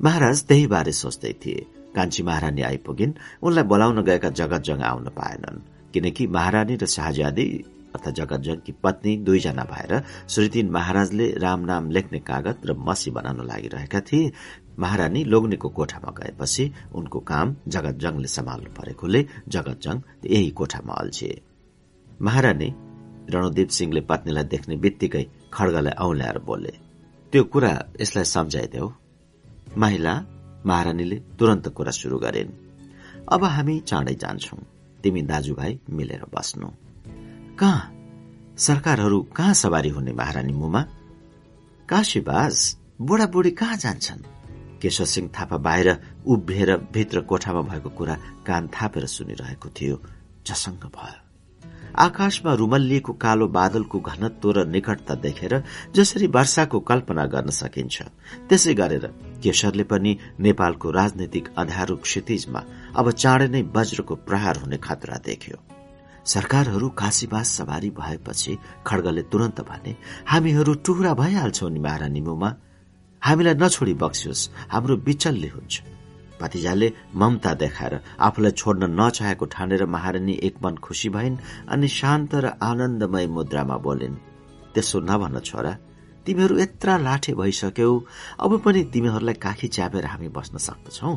महाराज 0.00 0.44
त्यही 0.44 0.66
बारे 0.66 0.92
सोच्दै 0.92 1.32
थिए। 1.32 1.66
कान्छी 1.96 2.22
महारानी 2.22 2.62
आइपुगिन्। 2.62 3.12
उनलाई 3.42 3.64
बोलाउन 3.64 4.02
गएका 4.02 4.30
जगतजङ 4.30 4.80
आउन 4.80 5.06
पाएनन्। 5.18 5.62
किनकि 5.92 6.26
महारानी 6.26 6.74
र 6.76 6.86
शाहजादी 6.86 7.46
अर्थात 7.94 8.14
जगतजङकी 8.14 8.72
पत्नी 8.82 9.16
दुईजना 9.16 9.64
भएर 9.64 9.92
श्रीतिन 10.28 10.70
महाराजले 10.70 11.26
राम 11.42 11.60
नाम 11.60 11.90
लेख्ने 11.90 12.18
कागज 12.18 12.56
र 12.64 12.70
मसी 12.78 13.10
बनाउन 13.10 13.46
लागिरहेका 13.46 14.00
थिए। 14.00 14.32
महारानी 14.80 15.24
लोग्नेको 15.24 15.68
कोठामा 15.68 16.10
गएपछि 16.18 16.64
उनको 16.94 17.20
काम 17.20 17.56
जगतजङले 17.68 18.28
सम्हाल्नु 18.28 18.70
परेकोले 18.70 19.20
जगतजङ 19.48 19.96
यही 20.26 20.50
कोठामा 20.50 20.94
अल्छे। 20.94 21.42
महारानी 22.22 22.68
रणदीप 23.30 23.68
सिंहले 23.68 24.00
पत्नीलाई 24.00 24.44
देख्ने 24.44 24.76
बित्तिकै 24.76 25.24
खड्गलाई 25.52 25.92
औल्याएर 25.92 26.38
बोले 26.38 26.72
त्यो 27.32 27.44
कुरा 27.44 27.72
यसलाई 28.00 28.24
सम्झाइदेऊ। 28.24 28.88
महिला 29.78 30.14
महारानीले 30.66 31.16
तुरन्त 31.38 31.68
कुरा 31.68 31.90
शुरू 31.90 32.18
गरिन्। 32.18 32.50
अब 33.32 33.44
हामी 33.44 33.80
चाँडै 33.80 34.14
जान्छौ। 34.14 34.56
तिमी 35.02 35.22
दाजुभाइ 35.22 35.78
मिलेर 35.90 36.24
बस्नु। 36.34 36.68
कहाँ? 37.58 37.92
सरकारहरू 38.58 39.22
कहाँ 39.36 39.54
सवारी 39.54 39.88
हुने 39.88 40.12
महारानी 40.12 40.52
मुमा? 40.52 40.82
काशीबाज 41.88 42.76
बुढाबुढी 43.00 43.50
कहाँ 43.50 43.76
जान्छन्? 43.76 44.39
केशव 44.82 45.04
सिंह 45.04 45.28
थापा 45.28 45.56
बाहिर 45.56 45.88
उभिएर 46.26 46.76
भित्र 46.92 47.20
कोठामा 47.20 47.62
भएको 47.62 47.90
कुरा 47.90 48.14
कान 48.46 48.68
थापेर 48.68 49.06
सुनिरहेको 49.06 49.68
थियो। 49.68 49.96
जसङ्ग 50.46 50.84
भयो। 50.96 51.18
आकाशमा 51.96 52.52
रुमल्लिएको 52.54 53.12
कालो 53.12 53.46
बादलको 53.48 53.98
घनत्व 54.00 54.50
र 54.50 54.64
निकटता 54.66 55.14
देखेर 55.14 55.62
जसरी 55.94 56.26
वर्षाको 56.26 56.80
कल्पना 56.80 57.24
गर्न 57.26 57.50
सकिन्छ। 57.50 58.02
त्यसै 58.48 58.74
गरेर 58.74 59.06
केशरले 59.42 59.84
पनि 59.84 60.16
नेपालको 60.40 60.90
राजनैतिक 60.90 61.48
अँध्यारो 61.58 61.96
क्षितिजमा 61.96 62.60
अब 62.96 63.10
चाँडै 63.10 63.48
नै 63.48 63.62
वज्रको 63.74 64.14
प्रहार 64.14 64.56
हुने 64.56 64.78
खतरा 64.78 65.18
देख्यो। 65.18 65.56
सरकारहरू 66.24 66.88
काशीवास 66.88 67.48
सवारी 67.58 67.90
भएपछि 67.90 68.58
खड्गले 68.86 69.22
तुरन्त 69.22 69.60
भने 69.60 69.96
हामीहरू 70.26 70.74
टुक्रा 70.86 71.12
भइहाल्छौ 71.14 71.68
नि 71.68 71.80
महारानी 71.80 72.20
हामीलाई 73.22 73.54
नछोडी 73.62 73.94
बक्सियोस्। 74.02 74.48
हाम्रो 74.72 74.94
बिचल्ले 75.06 75.48
हुन्छ। 75.48 75.74
भतिजाले 76.40 76.88
ममता 77.14 77.52
देखाएर 77.54 77.94
आफूलाई 78.18 78.52
छोड्न 78.56 78.82
नचाहेको 78.96 79.44
ठानेर 79.44 79.84
महारानी 79.84 80.34
एक 80.42 80.54
मन 80.64 80.74
खुसी 80.80 81.08
भइन् 81.12 81.36
अनि 81.68 81.88
शान्त 81.88 82.32
र 82.34 82.46
आनन्दमय 82.56 83.26
मुद्रामा 83.28 83.76
बोलिन् 83.76 84.16
त्यसो 84.72 84.98
नभन 85.04 85.38
छोरा 85.44 85.72
तिमीहरू 86.24 86.54
यत्र 86.58 86.88
लाठे 86.98 87.32
भइसक्यौ। 87.36 87.92
अब 88.40 88.50
पनि 88.64 88.80
तिमीहरूलाई 88.92 89.36
काखी 89.36 89.68
च्यापेर 89.68 90.04
हामी 90.06 90.28
बस्न 90.32 90.56
सक्दछौ। 90.58 91.12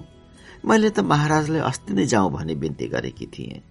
मैले 0.68 0.90
त 0.90 1.00
महाराजलाई 1.04 1.62
अस्ति 1.72 1.94
नै 1.94 2.06
जाउँ 2.06 2.32
भनी 2.32 2.56
बिन्ती 2.56 2.88
गरेकी 2.88 3.28
थिएँ। 3.32 3.64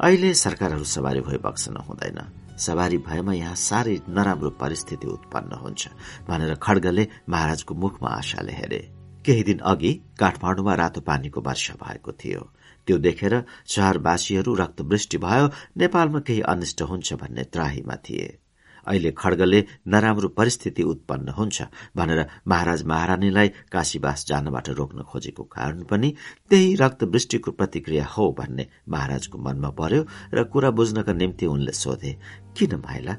अहिले 0.00 0.28
सरकारहरू 0.34 0.84
सवारी 0.84 1.20
भइबक्सन 1.20 1.76
हुँदैन 1.84 2.18
सवारी 2.58 2.98
भएमा 2.98 3.32
यहाँ 3.32 3.54
साह्रै 3.54 3.98
नराम्रो 4.08 4.50
परिस्थिति 4.60 5.06
उत्पन्न 5.06 5.58
हुन्छ 5.62 5.88
भनेर 6.28 6.54
खड्गले 6.54 7.06
महाराजको 7.28 7.74
मुखमा 7.74 8.08
आशाले 8.08 8.52
हेरे। 8.52 8.78
केही 9.24 9.42
दिन 9.42 9.58
अघि 9.58 9.92
काठमाडौँमा 10.18 10.74
रातो 10.74 11.00
पानीको 11.00 11.40
वर्षा 11.40 11.74
भएको 11.82 12.12
थियो। 12.12 12.40
त्यो 12.86 12.98
देखेर 12.98 13.42
शहरवासीहरू 13.66 14.54
रक्तवृष्टि 14.54 15.18
भयो 15.18 15.48
नेपालमा 15.76 16.20
केही 16.20 16.40
अनिष्ट 16.48 16.82
हुन्छ 16.82 17.12
भन्ने 17.12 17.44
त्राहीमा 17.44 17.96
थिए। 18.04 18.38
अहिले 18.88 19.10
खड्गले 19.12 19.64
नराम्रो 19.86 20.28
परिस्थिति 20.28 20.82
उत्पन्न 20.82 21.28
हुन्छ 21.28 21.62
भनेर 21.96 22.26
महाराज 22.48 22.82
महारानीलाई 22.82 23.48
काशीवास 23.72 24.26
जानबाट 24.28 24.68
रोक्न 24.68 25.02
खोजेको 25.02 25.42
कारण 25.44 25.82
पनि 25.82 26.14
त्यही 26.50 26.74
रक्तवृष्टिको 26.74 27.50
प्रतिक्रिया 27.50 28.06
हो 28.06 28.32
भन्ने 28.38 28.66
महाराजको 28.88 29.38
मनमा 29.38 29.70
पर्यो 29.70 30.06
र 30.34 30.44
कुरा 30.44 30.70
बुझ्नका 30.70 31.12
निम्ति 31.12 31.46
उनले 31.46 31.72
सोधे 31.72 32.18
किन 32.58 32.74
माइला? 32.76 33.16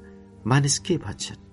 मानिस 0.48 0.80
के 0.80 0.98
भन्छन्? 0.98 1.46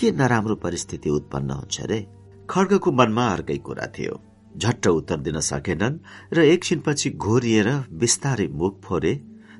के 0.00 0.12
नराम्रो 0.12 0.54
परिस्थिति 0.54 1.10
उत्पन्न 1.10 1.50
हुन्छ 1.50 1.80
रे? 1.80 2.06
खड्गको 2.50 2.92
मनमा 2.92 3.26
अर्कै 3.28 3.56
कुरा 3.58 3.86
थियो। 3.86 4.20
झट्ट 4.56 4.86
उत्तर 4.86 5.16
दिन 5.16 5.40
सकेनन् 5.40 5.98
र 6.32 6.40
एकछिनपछि 6.40 7.10
घोरिएर 7.10 7.68
बिस्तारै 7.92 8.46
मुख 8.46 8.80
फोरे 8.84 9.14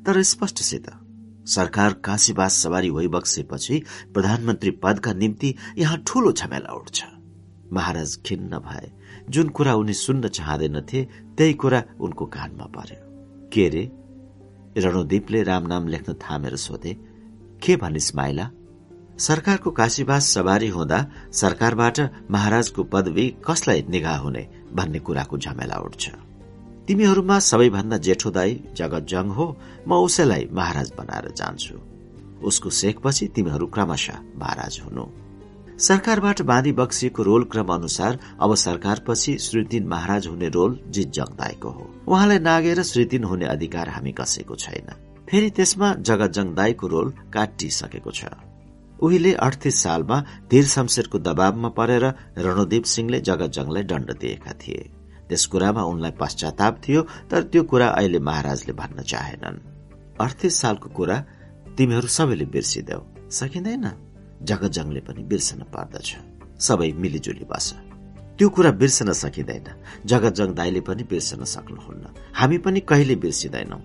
तर 0.07 0.23
स्पष्टसित 0.23 1.06
सरकार 1.47 1.93
काशीवास 2.05 2.53
सवारी 2.53 2.91
भइबक्सेपछि 2.91 3.83
प्रधानमन्त्री 4.15 4.71
पदका 4.71 5.12
निम्ति 5.12 5.55
यहाँ 5.79 6.03
ठूलो 6.07 6.33
झमेला 6.33 6.73
उठ्छ। 6.73 7.05
महाराज 7.73 8.17
खिन्न 8.27 8.59
भए। 8.59 8.91
जुन 9.31 9.49
कुरा 9.49 9.75
उनी 9.75 9.93
सुन्न 9.93 10.29
चाहँदैनथे 10.29 11.05
त्यही 11.39 11.53
कुरा 11.53 11.83
उनको 12.01 12.27
कानमा 12.27 12.65
पर्यो। 12.65 13.51
के 13.53 13.69
रे? 13.69 13.91
रणुदीपले 14.81 15.43
राम 15.43 15.67
नाम 15.67 15.89
लेख्न 15.89 16.12
थामेर 16.12 16.57
सोधे 16.57 16.97
के 17.62 17.77
भनिस् 17.77 18.17
माइला 18.17 18.51
सरकारको 19.19 19.71
काशीवास 19.71 20.29
सवारी 20.29 20.69
हुँदा 20.69 21.07
सरकारबाट 21.33 22.01
महाराजको 22.31 22.85
पदवी 22.85 23.37
कसलाई 23.51 23.85
निगाह 23.89 24.19
हुने 24.19 24.49
भन्ने 24.73 24.99
कुराको 24.99 25.39
झमेला 25.39 25.77
उठ्छ? 25.77 26.11
तिमीहरूमा 26.89 27.39
सबैभन्दा 27.41 27.97
जेठो 28.07 28.31
दाई 28.31 28.53
जगत 28.77 29.07
जङ 29.11 29.29
हो 29.37 29.47
म 29.89 29.93
उसैलाई 30.07 30.49
महाराज 30.53 30.93
बनाएर 30.99 31.31
जान्छु। 31.37 31.75
उसको 32.47 32.71
सेखपछि 32.71 33.27
तिमीहरू 33.35 33.67
क्रमशः 33.67 34.19
महाराज 34.39 34.81
हुनु। 34.85 35.05
सरकारबाट 35.79 36.43
बाँधी 36.43 36.73
बक्सिएको 36.73 37.23
रोल 37.23 37.45
क्रम 37.53 37.73
अनुसार 37.75 38.19
अब 38.41 38.55
सरकारपछि 38.55 39.37
श्रीतिन 39.39 39.87
महाराज 39.89 40.27
हुने 40.27 40.49
रोल 40.49 40.79
जित 40.89 41.11
जगदाईको 41.13 41.69
हो। 41.69 41.91
उहाँलाई 42.09 42.39
नागेर 42.39 42.83
श्रीतिन 42.83 43.25
हुने 43.25 43.47
अधिकार 43.47 43.89
हामी 43.89 44.13
कसैको 44.13 44.55
छैन। 44.57 44.89
फेरि 45.29 45.51
त्यसमा 45.51 45.93
जगत 46.01 46.31
जङदाईको 46.33 46.87
रोल 46.87 47.11
काटिसकेको 47.35 48.11
छ। 48.11 48.31
उहिले 49.03 49.33
अडतिस 49.47 49.83
सालमा 49.83 50.21
धीर 50.51 50.67
शमशेरको 50.67 51.19
दबावमा 51.19 51.69
परेर 51.79 52.05
रणदीप 52.47 52.85
सिंहले 52.85 53.21
जगतजङलाई 53.21 53.83
दण्ड 53.83 54.13
दिएका 54.21 54.53
थिए। 54.63 54.81
त्यस 55.28 55.47
कुरामा 55.47 55.83
उनलाई 55.83 56.10
पश्चाताप 56.10 56.81
थियो 56.89 57.03
तर 57.31 57.42
त्यो 57.42 57.62
कुरा 57.62 57.89
अहिले 57.89 58.19
महाराजले 58.19 58.73
भन्न 58.73 59.03
चाहेनन्। 59.03 59.59
अडतिस 60.21 60.55
सालको 60.60 60.89
कुरा 60.89 61.17
तिमीहरू 61.78 62.09
सबैले 62.09 62.44
बिर्सिदेऊ। 62.44 63.01
सकिँदैन। 63.31 63.87
जगतजङले 64.42 65.01
पनि 65.01 65.23
बिर्सन 65.23 65.60
पर्दछ। 65.75 66.17
सबै 66.60 66.92
मिलिजुली 66.92 67.44
बस। 67.44 67.75
त्यो 68.39 68.49
कुरा 68.49 68.71
बिर्सन 68.71 69.12
सकिँदैन। 69.12 69.67
जगतजङ 70.07 70.55
दाईले 70.55 70.81
पनि 70.81 71.03
बिर्सन 71.03 71.44
सक्नुहुन्न। 71.44 72.05
हामी 72.35 72.59
पनि 72.59 72.81
कहिले 72.81 73.17
बिर्सिँदैनौ। 73.17 73.78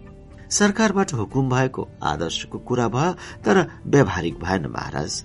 सरकारबाट 0.50 1.14
हुकुम 1.14 1.50
भएको 1.50 1.88
आदर्शको 2.04 2.58
कुरा 2.60 2.88
भयो 2.88 3.12
तर 3.44 3.58
व्यावहारिक 3.86 4.40
भएन 4.40 4.66
महाराज। 4.68 5.24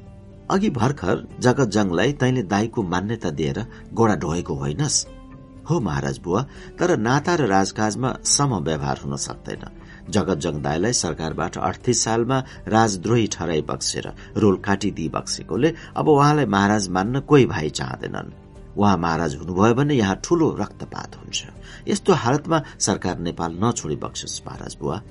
अघि 0.50 0.70
भर्खर 0.70 1.26
जगत 1.40 1.68
जङलाई 1.68 2.12
तैले 2.12 2.42
दाईको 2.42 2.82
मान्यता 2.82 3.30
दिएर 3.30 3.58
गोडा 3.92 4.14
ढोएको 4.14 4.54
होइनस्। 4.54 5.06
हो 5.68 5.80
महाराज 5.80 6.18
बुवा 6.24 6.42
तर 6.78 6.96
नाता 6.98 7.34
र 7.34 7.46
राजकाजमा 7.48 8.10
सम 8.26 8.54
व्यवहार 8.66 8.98
हुन 9.04 9.16
सक्दैन। 9.16 9.64
जगत 10.10 10.38
जङ 10.38 10.60
दाईलाई 10.62 10.92
सरकारबाट 10.94 11.56
अडतिस 11.58 12.02
सालमा 12.04 12.38
राजद्रोही 12.68 13.26
ठहराई 13.34 13.62
बक्सेर 13.70 14.06
रोल 14.36 14.56
काटिदिई 14.66 15.08
बक्सेकोले 15.08 15.72
अब 15.96 16.08
उहाँलाई 16.08 16.46
महाराज 16.46 16.88
मान्न 16.88 17.20
कोही 17.26 17.46
भाइ 17.46 17.70
चाहँदैनन्। 17.70 18.30
उहाँ 18.76 18.96
महाराज 18.96 19.34
हुनुभयो 19.36 19.74
भने 19.74 19.94
यहाँ 19.94 20.20
ठूलो 20.24 20.46
रक्तपात 20.60 21.16
हुन्छ। 21.16 21.38
यस्तो 21.88 22.12
हालतमा 22.14 22.62
सरकार 22.78 23.18
नेपाल 23.18 23.58
नछोडी 23.62 23.96
बक्सोस् 23.96 24.42
महाराज 24.46 24.76
बुवा। 24.80 25.02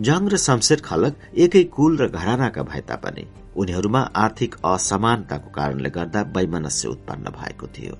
जङ 0.00 0.28
र 0.28 0.36
शमशेर 0.36 0.80
खलक 0.84 1.14
एकै 1.38 1.62
कुल 1.72 1.92
र 1.98 2.08
घरानाका 2.10 2.62
भए 2.62 2.80
तापनि 2.88 3.24
उनीहरूमा 3.56 4.00
आर्थिक 4.16 4.54
असमानताको 4.64 5.50
कारणले 5.50 5.90
गर्दा 5.90 6.20
वैमनस्य 6.36 6.88
उत्पन्न 6.88 7.30
भएको 7.30 7.66
थियो। 7.66 7.94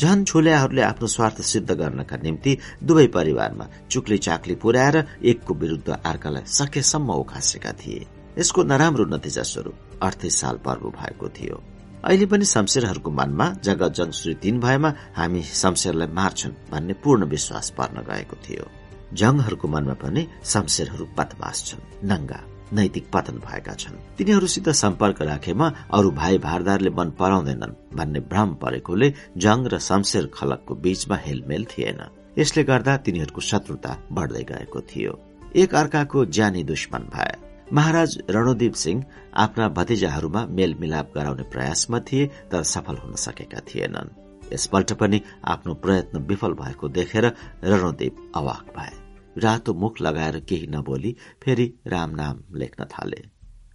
झन 0.00 0.24
छोल्याहरूले 0.24 0.82
आफ्नो 0.82 1.06
स्वार्थ 1.06 1.40
सिद्ध 1.42 1.70
गर्नका 1.70 2.16
निम्ति 2.16 2.58
दुवै 2.82 3.06
परिवारमा 3.06 3.66
चुक्ली 3.90 4.18
चाक्ली 4.18 4.54
पुर्याएर 4.54 4.96
एकको 5.22 5.54
विरूद्ध 5.54 5.88
अर्कालाई 6.04 6.42
सकेसम्म 6.46 7.10
उखासेका 7.12 7.72
थिए। 7.72 8.06
यसको 8.38 8.62
नराम्रो 8.62 9.04
नतिजा 9.04 9.42
स्वरूप 9.42 9.76
अडतिस 10.02 10.40
साल 10.40 10.56
पर्व 10.56 10.84
भएको 10.90 11.28
थियो। 11.28 11.56
अहिले 12.04 12.26
पनि 12.26 12.44
शमशेरहरूको 12.44 13.10
मनमा 13.10 13.46
जगत 13.64 13.92
जङ 13.94 14.10
श्री 14.10 14.34
तीन 14.34 14.60
भएमा 14.60 14.90
हामी 15.16 15.42
शमशेरलाई 15.42 16.08
मार्छन् 16.08 16.58
भन्ने 16.72 16.92
पूर्ण 16.92 17.24
विश्वास 17.24 17.70
पर्न 17.70 18.02
गएको 18.02 18.36
थियो। 18.36 18.64
जङहरूको 19.12 19.68
मनमा 19.68 19.94
पनि 19.94 20.26
शमशेरहरू 20.44 21.04
पतवास 21.18 21.64
छन् 21.66 21.86
नङ्गा। 22.04 22.40
नैतिक 22.72 23.10
पतन 23.12 23.36
भएका 23.38 23.74
छन्। 23.74 23.96
तिनीहरूसित 24.18 24.68
सम्पर्क 24.68 25.22
राखेमा 25.22 25.72
अरू 25.92 26.10
भाइ 26.10 26.38
भारदारले 26.38 26.90
मन 26.90 27.10
पराउँदैनन् 27.18 27.96
भन्ने 27.96 28.20
भ्रम 28.32 28.54
परेकोले 28.54 29.12
जङ 29.36 29.66
र 29.66 29.78
शमशेर 29.78 30.30
खलकको 30.34 30.74
बीचमा 30.74 31.16
हेलमेल 31.16 31.64
थिएन। 31.72 32.00
यसले 32.38 32.64
गर्दा 32.64 32.96
तिनीहरूको 32.96 33.40
शत्रुता 33.40 33.92
बढ्दै 34.12 34.42
गएको 34.42 34.80
थियो। 34.80 35.18
एक 35.56 35.74
अर्काको 35.74 36.24
ज्यानी 36.26 36.62
दुश्मन 36.64 37.02
भए। 37.14 37.32
महाराज 37.72 38.18
रणोदीप 38.30 38.74
सिंह 38.74 39.04
आफ्ना 39.36 39.68
भतिजाहरूमा 39.68 40.46
मेलमिलाप 40.46 41.12
गराउने 41.14 41.42
प्रयासमा 41.42 42.00
थिए 42.00 42.26
तर 42.52 42.62
सफल 42.62 42.96
हुन 42.96 43.14
सकेका 43.18 43.60
थिएनन्। 43.68 44.14
यसपल्ट 44.52 44.92
पनि 44.92 45.20
आफ्नो 45.44 45.74
प्रयत्न 45.74 46.18
विफल 46.28 46.52
भएको 46.54 46.88
देखेर 46.88 47.32
रणोदेव 47.64 48.28
अवाक 48.36 48.74
भए। 48.76 49.01
रातो 49.38 49.74
मुख 49.74 50.00
लगाएर 50.00 50.40
केही 50.40 50.66
नबोली 50.66 51.16
फेरि 51.42 51.72
राम 51.86 52.10
नाम 52.10 52.42
लेख्न 52.54 52.84
थाले। 52.84 53.22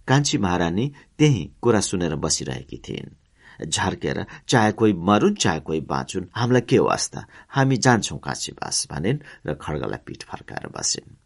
कान्छी 0.08 0.38
महारानी 0.38 0.92
त्यही 1.18 1.50
कुरा 1.62 1.80
सुनेर 1.80 2.14
बसिरहेकी 2.16 2.82
थिइन्। 2.88 3.14
झर्केर 3.66 4.24
चाहे 4.48 4.72
कोही 4.72 4.92
मरुन् 4.92 5.34
चाहे 5.34 5.60
कोही 5.60 5.80
बाँचुन् 5.80 6.26
हामीलाई 6.36 6.60
के 6.60 6.78
वास्ता 6.78 7.26
हामी 7.48 7.76
जान्छौं 7.76 8.18
काशीवास 8.18 8.86
भनिन् 8.90 9.18
र 9.46 9.54
खड्गलाई 9.54 9.98
पीठ 10.06 10.22
फर्काएर 10.22 10.68
बसिन्। 10.78 11.16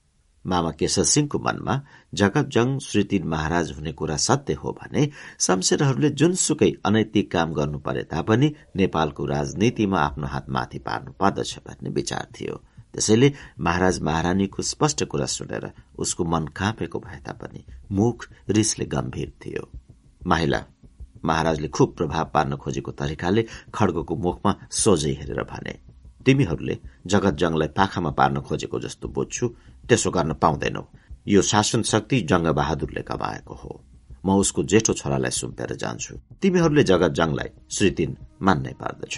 मामा 0.44 0.70
केशर 0.70 1.04
सिंहको 1.04 1.38
मनमा 1.38 1.74
जगतजङ 2.14 2.78
श्रीतीन 2.78 3.26
महाराज 3.28 3.70
हुने 3.72 3.92
कुरा 3.92 4.16
सत्य 4.16 4.52
हो 4.52 4.72
भने 4.72 5.10
शमशेरहरूले 5.40 6.10
जुनसुकै 6.10 6.72
अनैतिक 6.84 7.30
काम 7.32 7.52
गर्नु 7.52 7.78
परे 7.78 8.02
तापनि 8.02 8.54
नेपालको 8.76 9.26
राजनीतिमा 9.26 10.00
आफ्नो 10.00 10.26
हात 10.26 10.50
माथि 10.50 10.78
पार्नु 10.78 11.12
पर्दछ 11.12 11.58
भन्ने 11.58 11.90
विचार 11.90 12.26
थियो। 12.40 12.54
त्यसैले 12.94 13.32
महाराज 13.60 14.00
महारानीको 14.02 14.62
स्पष्ट 14.62 15.04
कुरा 15.04 15.26
सुनेर 15.26 15.70
उसको 15.98 16.24
मन 16.24 16.46
काँपेको 16.56 16.98
भए 17.00 17.20
तापनि 17.26 17.64
मुख 17.92 18.28
रिसले 18.50 18.84
गम्भीर 18.86 19.32
थियो। 19.44 19.68
माहिला 20.26 20.60
महाराजले 21.24 21.68
खुब 21.68 21.94
प्रभाव 21.98 22.30
पार्न 22.34 22.56
खोजेको 22.56 22.92
तरिकाले 22.92 23.42
खड्गको 23.74 24.16
मुखमा 24.16 24.54
सोझै 24.70 25.12
हेरेर 25.20 25.42
भने 25.50 25.74
तिमीहरूले 26.26 26.78
जगत 27.06 27.34
जङलाई 27.40 27.68
पाखामा 27.78 28.10
पार्न 28.18 28.40
खोजेको 28.40 28.80
जस्तो 28.80 29.08
बुझ्छु 29.08 29.48
त्यसो 29.88 30.10
गर्न 30.10 30.32
पाउँदैनौ। 30.42 30.84
यो 31.28 31.42
शासन 31.42 31.82
शक्ति 31.82 32.20
जङ्ग 32.30 32.46
बहादुरले 32.58 33.02
कमाएको 33.02 33.54
हो। 33.54 33.72
म 34.26 34.28
उसको 34.38 34.62
जेठो 34.62 34.92
छोरालाई 34.92 35.30
सुम्पेर 35.30 35.74
जान्छु। 35.82 36.14
तिमीहरूले 36.42 36.82
जगत 36.84 37.12
जङलाई 37.18 37.48
श्रीतिन 37.70 38.16
मान्नै 38.42 38.72
पर्दछ। 38.82 39.14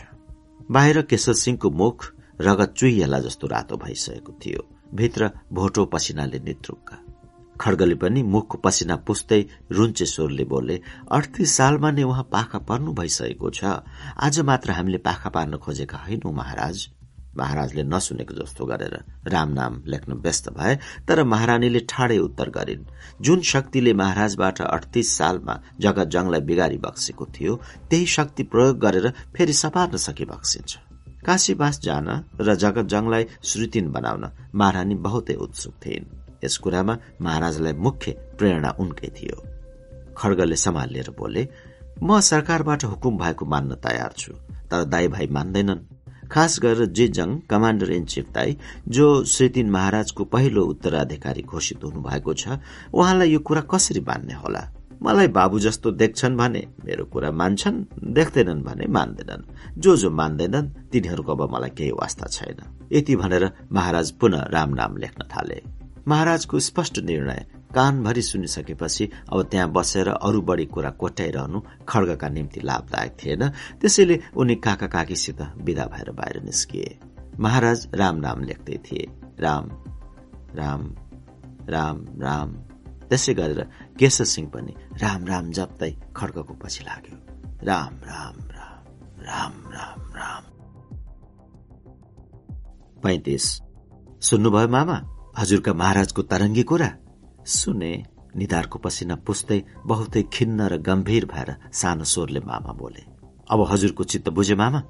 बाहिर 0.71 1.03
केशर 1.03 1.35
सिंहको 1.35 1.71
मुख 1.71 2.14
रगत 2.41 2.75
चुइएला 2.77 3.19
जस्तो 3.21 3.47
रातो 3.47 3.77
भइसकेको 3.77 4.33
थियो। 4.45 4.69
भित्र 4.95 5.31
भोटो 5.53 5.85
पसिनाले 5.87 6.39
नित्रुक्का 6.41 6.99
खड्गले 7.61 7.95
पनि 7.95 8.23
मुखको 8.25 8.59
पसिना 8.59 8.97
पुस्दै 9.07 9.41
रुन्चे 9.73 10.07
स्वरले 10.07 10.45
बोले 10.45 10.81
अडतिस 11.11 11.57
सालमा 11.57 11.91
नै 11.91 12.03
उहाँ 12.03 12.29
पाखा 12.33 12.59
पर्नु 12.69 12.93
भइसकेको 12.93 13.51
छ। 13.51 13.65
आज 14.19 14.41
मात्र 14.41 14.71
हामीले 14.71 14.99
पाखा 14.99 15.31
पार्न 15.31 15.57
खोजेका 15.57 15.99
होइनौ 15.99 16.33
महाराज 16.33 16.87
महाराजले 17.39 17.83
नसुनेको 17.83 18.35
जस्तो 18.35 18.65
गरेर 18.67 18.95
राम 19.27 19.49
नाम 19.53 19.83
लेख्न 19.87 20.13
व्यस्त 20.23 20.49
भए 20.55 20.75
तर 21.09 21.23
महारानीले 21.25 21.81
ठाडै 21.91 22.19
उत्तर 22.19 22.51
गरिन्। 22.51 22.85
जुन 23.21 23.41
शक्तिले 23.43 23.93
महाराजबाट 23.93 24.61
अडतिस 24.63 25.17
सालमा 25.19 25.55
जगत 25.81 26.09
जङलाई 26.15 26.41
बिगारी 26.51 26.79
बक्सेको 26.79 27.27
थियो 27.35 27.57
त्यही 27.91 28.07
शक्ति 28.07 28.43
प्रयोग 28.55 28.79
गरेर 28.79 29.13
फेरि 29.35 29.53
सपार्न 29.55 29.97
सके 29.99 30.25
बक्सिन्छ। 30.27 30.79
काशीवास 31.27 31.81
जान 31.81 32.09
र 32.41 32.55
जगत 32.55 32.87
जङलाई 32.93 33.25
श्रुतिन 33.43 33.87
बनाउन 33.93 34.25
महारानी 34.55 34.95
बहुतै 35.07 35.35
उत्सुक 35.45 35.75
थिइन्। 35.85 36.05
यस 36.45 36.57
कुरामा 36.63 36.95
महाराजलाई 37.21 37.73
मुख्य 37.87 38.13
प्रेरणा 38.39 38.71
उनकै 38.81 39.09
थियो। 39.17 39.37
खड्गले 40.19 40.57
सम्हालेर 40.57 41.11
बोले 41.19 41.43
म 42.03 42.21
सरकारबाट 42.21 42.85
हुकुम 42.85 43.19
भएको 43.19 43.45
मान्न 43.47 43.75
तयार 43.81 44.13
छु 44.19 44.33
तर 44.71 44.85
दाई 44.85 45.09
भाइ 45.09 45.27
मान्दैनन्। 45.31 45.87
खास 46.33 46.59
गरेर 46.63 46.87
जेजङ 46.97 47.31
कमाण्डर 47.51 47.91
इन 47.93 48.05
चिफ 48.05 48.27
दाई 48.35 48.57
जो 48.89 49.07
श्रीतिन 49.25 49.71
महाराजको 49.71 50.25
पहिलो 50.25 50.63
उत्तराधिकारी 50.67 51.43
घोषित 51.43 51.85
हुनुभएको 51.85 52.35
छ 52.35 52.59
उहाँलाई 52.93 53.31
यो 53.31 53.39
कुरा 53.39 53.63
कसरी 53.71 54.01
मान्ने 54.01 54.35
होला? 54.35 54.63
मलाई 55.03 55.29
बाबु 55.29 55.59
जस्तो 55.59 55.91
देख्छन् 55.91 56.37
भने 56.37 56.67
मेरो 56.85 57.05
कुरा 57.05 57.31
मान्छन् 57.31 57.85
देख्दैनन् 58.05 58.63
भने 58.63 58.87
मान्दैनन्। 58.87 59.43
जो 59.79 59.97
जो 59.97 60.11
मान्दैनन् 60.11 60.71
तिनीहरूको 60.93 61.33
अब 61.33 61.55
मलाई 61.55 61.71
केही 61.71 61.91
वास्ता 61.91 62.27
छैन। 62.27 62.89
यति 62.93 63.17
भनेर 63.17 63.53
महाराज 63.73 64.11
पुनः 64.11 64.43
राम 64.43 64.71
नाम 64.75 64.97
लेख्न 64.97 65.25
थाले। 65.25 65.63
महाराजको 66.09 66.59
स्पष्ट 66.59 66.99
निर्णय 66.99 67.47
कानभरि 67.75 68.23
सुनिसकेपछि 68.23 69.11
अब 69.33 69.43
त्यहाँ 69.43 69.73
बसेर 69.73 70.09
अरू 70.09 70.43
बढी 70.43 70.67
कुरा 70.67 70.91
कोट्याइरहनु 70.91 71.61
खड्गका 71.89 72.29
निम्ति 72.29 72.61
लाभदायक 72.61 73.17
थिएन। 73.25 73.49
त्यसैले 73.81 74.21
उनी 74.37 74.55
काका 74.55 74.87
काकीसित 74.87 75.43
विदा 75.57 75.85
भएर 75.85 76.11
बाहिर 76.11 76.43
निस्किए। 76.43 76.99
महाराज 77.41 77.89
राम 77.95 78.17
नाम 78.17 78.45
लेख्दै 78.45 78.77
थिए। 78.77 79.07
राम 79.41 79.71
राम 80.55 80.95
राम 81.69 82.07
राम। 82.21 82.53
त्यसै 83.11 83.35
गरेर 83.35 83.67
केशर 83.99 84.25
सिंह 84.25 84.49
पनि 84.49 84.75
राम 85.03 85.27
राम 85.27 85.51
जप्दै 85.51 85.97
खड्गको 86.17 86.55
पछि 86.55 86.85
लाग्यो। 86.85 87.17
राम 87.63 87.95
राम 87.95 88.35
राम 88.35 88.85
राम 89.23 89.53
राम 89.73 90.01
राम। 90.01 90.43
पैतिस। 93.03 93.61
सुन्नुभयो 94.21 94.69
मामा? 94.69 94.97
हजुरका 95.39 95.75
महाराजको 95.75 96.23
तरङ्गी 96.23 96.63
कुरा? 96.63 96.91
सुने 97.47 98.05
निधारको 98.37 98.79
पसिना 98.79 99.17
पुस्दै 99.17 99.63
बहुतै 99.87 100.23
खिन्न 100.23 100.69
र 100.69 100.79
गम्भीर 100.79 101.27
भएर 101.27 101.57
सानो 101.73 102.05
स्वरले 102.05 102.41
मामा 102.41 102.73
बोले। 102.73 103.03
अब 103.51 103.67
हजुरको 103.71 104.05
चित्त 104.05 104.29
बुझे 104.29 104.55
मामा? 104.55 104.81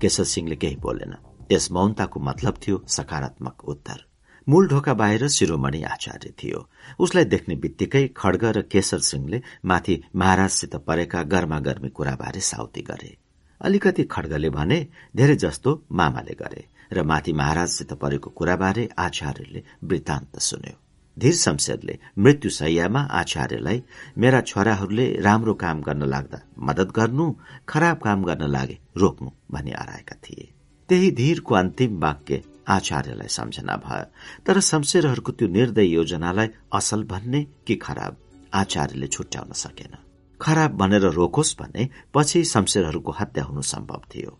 केशर 0.00 0.24
सिंहले 0.24 0.56
केही 0.56 0.76
बोलेन। 0.76 1.12
त्यस 1.48 1.72
मौनताको 1.72 2.20
मतलब 2.20 2.54
थियो 2.66 2.84
सकारात्मक 2.88 3.64
उत्तर। 3.64 4.13
मूल 4.46 4.68
ढोका 4.68 4.94
बाहिर 4.94 5.26
शिरोमणि 5.28 5.82
आचार्य 5.84 6.32
थियो। 6.42 6.66
उसलाई 7.00 7.24
देख्ने 7.24 7.54
बित्तिकै 7.56 8.06
खड्ग 8.16 8.44
र 8.56 8.62
केशर 8.62 8.98
सिंहले 9.00 9.40
माथि 9.64 10.00
महाराजसित 10.16 10.76
परेका 10.86 11.22
गर्मा 11.32 11.58
गर्मी 11.60 11.88
कुराबारे 11.88 12.40
साउती 12.42 12.82
गरे। 12.82 13.16
अलिकति 13.60 14.04
खड्गले 14.04 14.50
भने 14.50 14.78
धेरै 15.16 15.36
जस्तो 15.36 15.70
मामाले 15.92 16.34
गरे 16.40 16.64
र 16.92 17.02
माथि 17.02 17.32
महाराजसित 17.32 17.92
परेको 17.92 18.30
कुराबारे 18.30 18.88
आचार्यले 18.98 19.62
वृत्तान्त 19.84 20.38
सुन्यो। 20.40 20.76
धीर 21.16 21.34
शमशेरले 21.34 21.98
मृत्यु 22.18 22.50
सैयामा 22.50 23.00
आचार्यलाई 23.12 23.82
मेरा 24.18 24.40
छोराहरूले 24.40 25.06
राम्रो 25.22 25.54
काम 25.54 25.80
गर्न 25.82 26.02
लाग्दा 26.04 26.38
मदत 26.60 26.92
गर्नु 26.96 27.26
खराब 27.68 27.98
काम 27.98 28.24
गर्न 28.24 28.50
लागे 28.50 28.78
रोक्नु 28.96 29.30
भनी 29.52 29.70
हराएका 29.70 30.16
थिए। 30.24 30.48
त्यही 30.88 31.10
धीरको 31.10 31.54
अन्तिम 31.54 31.98
वाक्य 31.98 32.42
आचार्यलाई 32.68 33.28
सम्झना 33.28 33.76
भयो। 33.76 34.04
तर 34.46 34.60
शमशेरहरूको 34.60 35.32
त्यो 35.32 35.48
निर्दय 35.48 35.84
योजनालाई 35.84 36.48
असल 36.72 37.02
भन्ने 37.04 37.46
कि 37.66 37.76
खराब 37.76 38.16
आचार्यले 38.54 39.06
छुट्याउन 39.06 39.52
सकेन। 39.52 39.96
खराब 40.40 40.70
भनेर 40.70 41.02
रोकोस् 41.02 41.56
भने 41.60 41.88
पछि 42.14 42.44
शमशेरहरूको 42.44 43.12
हत्या 43.12 43.44
हुनु 43.44 43.62
सम्भव 43.62 44.02
थियो। 44.14 44.38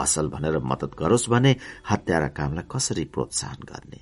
असल 0.00 0.28
भनेर 0.28 0.58
मदत 0.58 0.90
गरोस् 0.98 1.30
भने 1.30 1.56
हत्यारा 1.90 2.28
कामलाई 2.28 2.64
कसरी 2.70 3.04
प्रोत्साहन 3.04 3.62
गर्ने? 3.62 4.00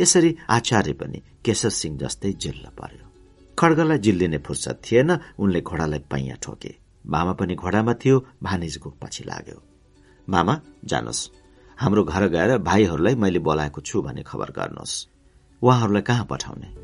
यसरी 0.00 0.36
आचार्य 0.50 0.92
पनि 0.92 1.22
केशर 1.44 1.68
सिंह 1.68 1.98
जस्तै 1.98 2.32
जिल्ल 2.32 2.68
पर्यो। 2.68 3.06
खड्गलाई 3.58 3.98
जिल्लिने 3.98 4.38
फुर्सद 4.38 4.76
थिएन 4.84 5.18
उनले 5.38 5.60
घोडालाई 5.60 5.98
पैया 5.98 6.36
ठोके। 6.42 6.74
मामा 7.06 7.32
पनि 7.32 7.54
घोडामा 7.54 7.94
थियो 7.94 8.26
भानिजको 8.42 8.90
पछि 8.90 9.24
लाग्यो। 9.24 9.62
मामा 10.28 10.60
जानुहोस्। 10.84 11.45
हाम्रो 11.80 12.04
घर 12.04 12.28
गएर 12.28 12.58
भाइहरूलाई 12.58 13.14
मैले 13.14 13.38
बोलाएको 13.38 13.80
छु 13.80 14.02
भने 14.02 14.22
खबर 14.22 14.50
गर्नुहोस्। 14.50 15.08
उहाँहरूलाई 15.62 16.02
कहाँ 16.02 16.24
पठाउने? 16.24 16.74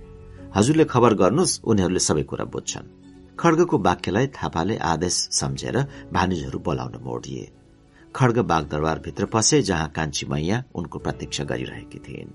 हजुरले 0.56 0.84
खबर 0.84 1.14
गर्नुहोस् 1.14 1.60
उनीहरूले 1.64 1.98
सबै 1.98 2.22
कुरा 2.22 2.44
बुझ्छन्। 2.44 2.90
खड्गको 3.40 3.78
वाक्यलाई 3.78 4.26
थापाले 4.26 4.76
आदेश 4.76 5.12
सम्झेर 5.12 5.86
भानिजहरू 6.12 6.58
बोलाउन 6.58 6.92
मोडिए। 7.02 7.52
खड्ग 8.16 8.38
बागदरबारभित्र 8.38 9.26
पसे 9.26 9.62
जहाँ 9.62 9.88
कान्छी 9.88 10.26
मैया 10.26 10.64
उनको 10.74 10.98
प्रतीक्षा 10.98 11.44
गरिरहेकी 11.44 11.98
थिइन्। 11.98 12.30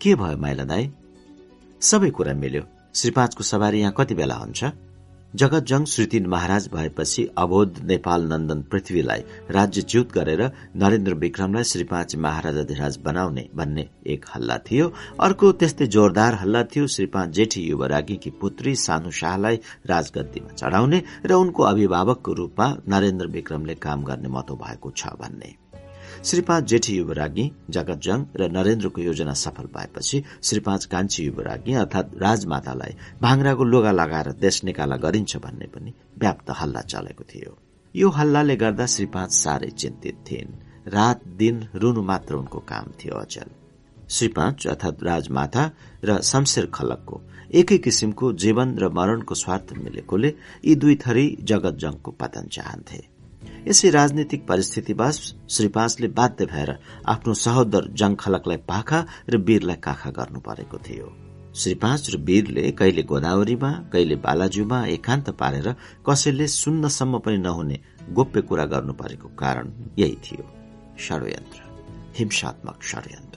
के 0.00 0.14
भयो 0.14 0.36
माइला 0.36 0.64
दाई? 0.64 0.90
सबै 1.80 2.10
कुरा 2.10 2.34
मिल्यो। 2.34 2.62
श्री 2.94 3.10
पाँचको 3.10 3.44
सवारी 3.44 3.80
यहाँ 3.80 3.94
कति 3.96 4.14
बेला 4.14 4.34
हुन्छ? 4.34 4.64
जगतजङ 5.40 5.84
श्रीतिन 5.84 6.26
महाराज 6.26 6.68
भएपछि 6.72 7.22
अबोध 7.38 7.78
नेपाल 7.84 8.22
नन्दन 8.28 8.60
पृथ्वीलाई 8.62 9.24
राज्यच्युत 9.50 10.12
गरेर 10.12 10.42
नरेन्द्र 10.76 11.14
विक्रमलाई 11.14 11.64
श्री 11.64 11.84
पाँच 11.84 12.14
महाराजाधिराज 12.16 12.96
बनाउने 13.04 13.44
भन्ने 13.54 13.86
एक 14.06 14.24
हल्ला 14.34 14.56
थियो। 14.70 14.86
अर्को 15.20 15.52
त्यस्तै 15.52 15.86
जोरदार 15.88 16.34
हल्ला 16.34 16.62
थियो 16.72 16.86
श्री 16.86 17.06
पाँच 17.06 17.34
जेठी 17.36 17.66
युवरागीकी 17.68 18.30
पुत्री 18.40 18.74
सानु 18.76 19.10
शाहलाई 19.10 19.60
राजगद्दीमा 19.86 20.54
चढाउने 20.54 21.02
र 21.26 21.32
उनको 21.34 21.62
अभिभावकको 21.64 22.32
रूपमा 22.32 22.72
नरेन्द्र 22.88 23.26
विक्रमले 23.36 23.74
काम 23.86 24.04
गर्ने 24.04 24.28
मतो 24.28 24.56
भएको 24.56 24.90
छ 24.96 25.16
भन्ने। 25.20 25.65
श्रीपाँच 26.24 26.64
जेठी 26.64 26.96
युवराज्ञी 26.96 27.50
जगतजङ 27.70 28.24
र 28.36 28.48
नरेन्द्रको 28.50 29.00
योजना 29.00 29.32
सफल 29.32 29.66
भएपछि 29.76 30.22
श्रीपाँच 30.42 30.84
कान्छी 30.84 31.24
युवराज्ञी 31.24 31.74
अर्थात 31.74 32.10
राजमातालाई 32.22 32.96
भाङ्राको 33.22 33.64
लुगा 33.64 33.92
लगाएर 33.92 34.32
देश 34.40 34.62
निकाला 34.64 34.96
गरिन्छ 34.96 35.36
भन्ने 35.36 35.66
पनि 35.74 35.94
व्याप्त 36.18 36.50
हल्ला 36.60 36.80
चलेको 36.80 37.24
थियो। 37.24 37.56
यो 37.94 38.08
हल्लाले 38.10 38.56
गर्दा 38.56 38.86
श्रीपाँच 38.86 39.32
साह्रै 39.32 39.70
चिन्तित 39.70 40.16
थिइन्। 40.30 40.52
रात 40.94 41.26
दिन 41.38 41.68
रुनु 41.74 42.02
मात्र 42.02 42.34
उनको 42.34 42.58
काम 42.58 42.92
थियो 43.00 43.14
अचल। 43.14 43.50
श्री 44.10 44.28
पाँच 44.28 44.66
अर्थात 44.66 45.02
राजमाता 45.02 45.70
र 46.04 46.20
शमशेर 46.22 46.66
खलकको 46.74 47.20
एकै 47.54 47.78
किसिमको 47.78 48.32
जीवन 48.32 48.78
र 48.78 48.88
मरणको 48.88 49.34
स्वार्थ 49.34 49.72
मिलेकोले 49.78 50.34
यी 50.64 50.74
दुई 50.74 50.94
थरी 50.96 51.26
जगत 51.42 51.74
जंगको 51.82 52.10
पतन 52.10 52.46
चाहन्थे। 52.52 53.15
यसै 53.66 53.88
राजनीतिक 53.90 54.46
परिस्थितिवास 54.46 55.16
श्री 55.50 55.68
पाँचले 55.68 56.08
बाध्य 56.08 56.44
भएर 56.46 56.70
आफ्नो 57.08 57.32
सहोदर 57.34 57.88
जंग 57.98 58.16
खलकलाई 58.16 58.56
पाखा 58.68 58.98
र 59.30 59.36
वीरलाई 59.38 59.76
काखा 59.82 60.10
गर्नु 60.10 60.40
परेको 60.40 60.78
थियो। 60.78 61.06
श्री 61.54 61.74
पाँच 61.74 62.10
र 62.14 62.16
वीरले 62.22 62.70
कहिले 62.78 63.02
गोदावरीमा 63.02 63.70
कहिले 63.92 64.16
बालाजुमा 64.26 64.78
एकान्त 64.86 65.30
पारेर 65.40 65.68
कसैले 66.06 66.46
सुन्नसम्म 66.46 67.18
पनि 67.26 67.38
नहुने 67.38 67.80
गोप्य 68.14 68.40
कुरा 68.48 68.64
गर्नु 68.72 68.92
परेको 68.92 69.28
कारण 69.34 69.72
यही 69.98 70.16
थियो। 70.24 70.44
षड्यन्त्र 71.06 71.60
हिंसात्मक 72.18 72.78
षड्यन्त्र। 72.82 73.35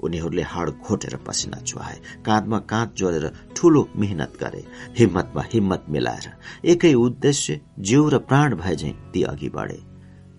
उनीहरूले 0.00 0.42
हड 0.42 0.70
खोटेर 0.82 1.16
पसिना 1.26 1.60
चुहाए 1.60 1.98
काँधमा 2.26 2.58
काँध 2.70 2.94
जोडेर 2.96 3.26
ठूलो 3.56 3.88
मेहनत 3.96 4.36
गरे 4.40 4.64
हिम्मतमा 4.98 5.42
हिम्मत 5.52 5.84
मिलाएर। 5.90 6.26
एकै 6.64 6.94
उद्देश्य 6.94 7.60
जिउ 7.78 8.08
र 8.08 8.18
प्राण 8.18 8.54
भए 8.54 8.76
झै 8.76 8.92
ती 9.12 9.22
अघि 9.22 9.48
बढे। 9.48 9.80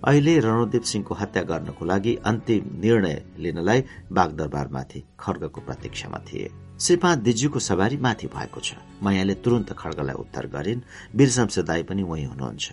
अहिले 0.08 0.40
रणोदेव 0.40 0.82
सिंहको 0.82 1.14
हत्या 1.16 1.44
गर्नको 1.44 1.86
लागि 1.86 2.16
अन्तिम 2.26 2.80
निर्णय 2.80 3.18
लिनलाई 3.40 3.84
बागदरबारमाथि 4.12 5.04
खड्गको 5.20 5.62
प्रतीक्षामा 5.62 6.20
थिए। 6.28 6.50
श्रीपाँच 6.80 7.18
दिज्यूको 7.20 7.60
सवारी 7.60 7.98
माथि 7.98 8.28
भएको 8.28 8.60
छ। 8.60 8.80
मायाले 9.04 9.34
तुरन्त 9.44 9.74
खड्गलाई 9.76 10.16
उत्तर 10.16 10.48
गरिन्। 10.48 10.82
वीर 11.16 11.30
दाई 11.68 11.84
पनि 11.84 12.04
वही 12.04 12.24
हुनुहुन्छ। 12.24 12.72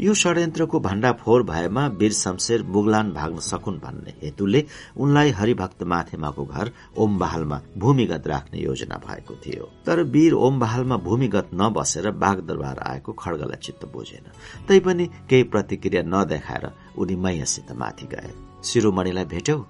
यो 0.00 0.14
षड्यन्त्रको 0.14 0.80
भण्डाफोर 0.80 1.42
भएमा 1.42 1.86
वीर 1.86 2.12
शमशेर 2.12 2.62
बुगलान 2.62 3.10
भाग्न 3.12 3.38
सकुन् 3.38 3.78
भन्ने 3.78 4.14
हेतुले 4.22 4.64
उनलाई 4.96 5.30
हरिभक्त 5.30 5.82
माथेमाको 5.82 6.44
घर 6.44 6.70
ओम 6.96 7.18
बहालमा 7.18 7.60
भूमिगत 7.78 8.26
राख्ने 8.26 8.60
योजना 8.60 8.96
भएको 8.96 9.34
थियो। 9.34 9.64
तर 9.86 10.02
वीर 10.02 10.32
ओम 10.32 10.60
बहालमा 10.60 10.96
भूमिगत 10.96 11.50
नबसेर 11.54 12.10
बाघ 12.10 12.36
दरबार 12.40 12.78
आएको 12.78 13.12
खड्गलाई 13.12 13.56
चित्त 13.56 13.84
बुझेन। 13.84 14.32
तैपनि 14.68 15.06
केही 15.06 15.42
प्रतिक्रिया 15.42 16.02
नदेखाएर 16.02 16.70
उनी 16.98 17.16
मैयासित 17.16 17.72
माथि 17.72 18.06
गए। 18.06 18.32
शिरोमणिलाई 18.64 19.24
भेट्यौ? 19.24 19.66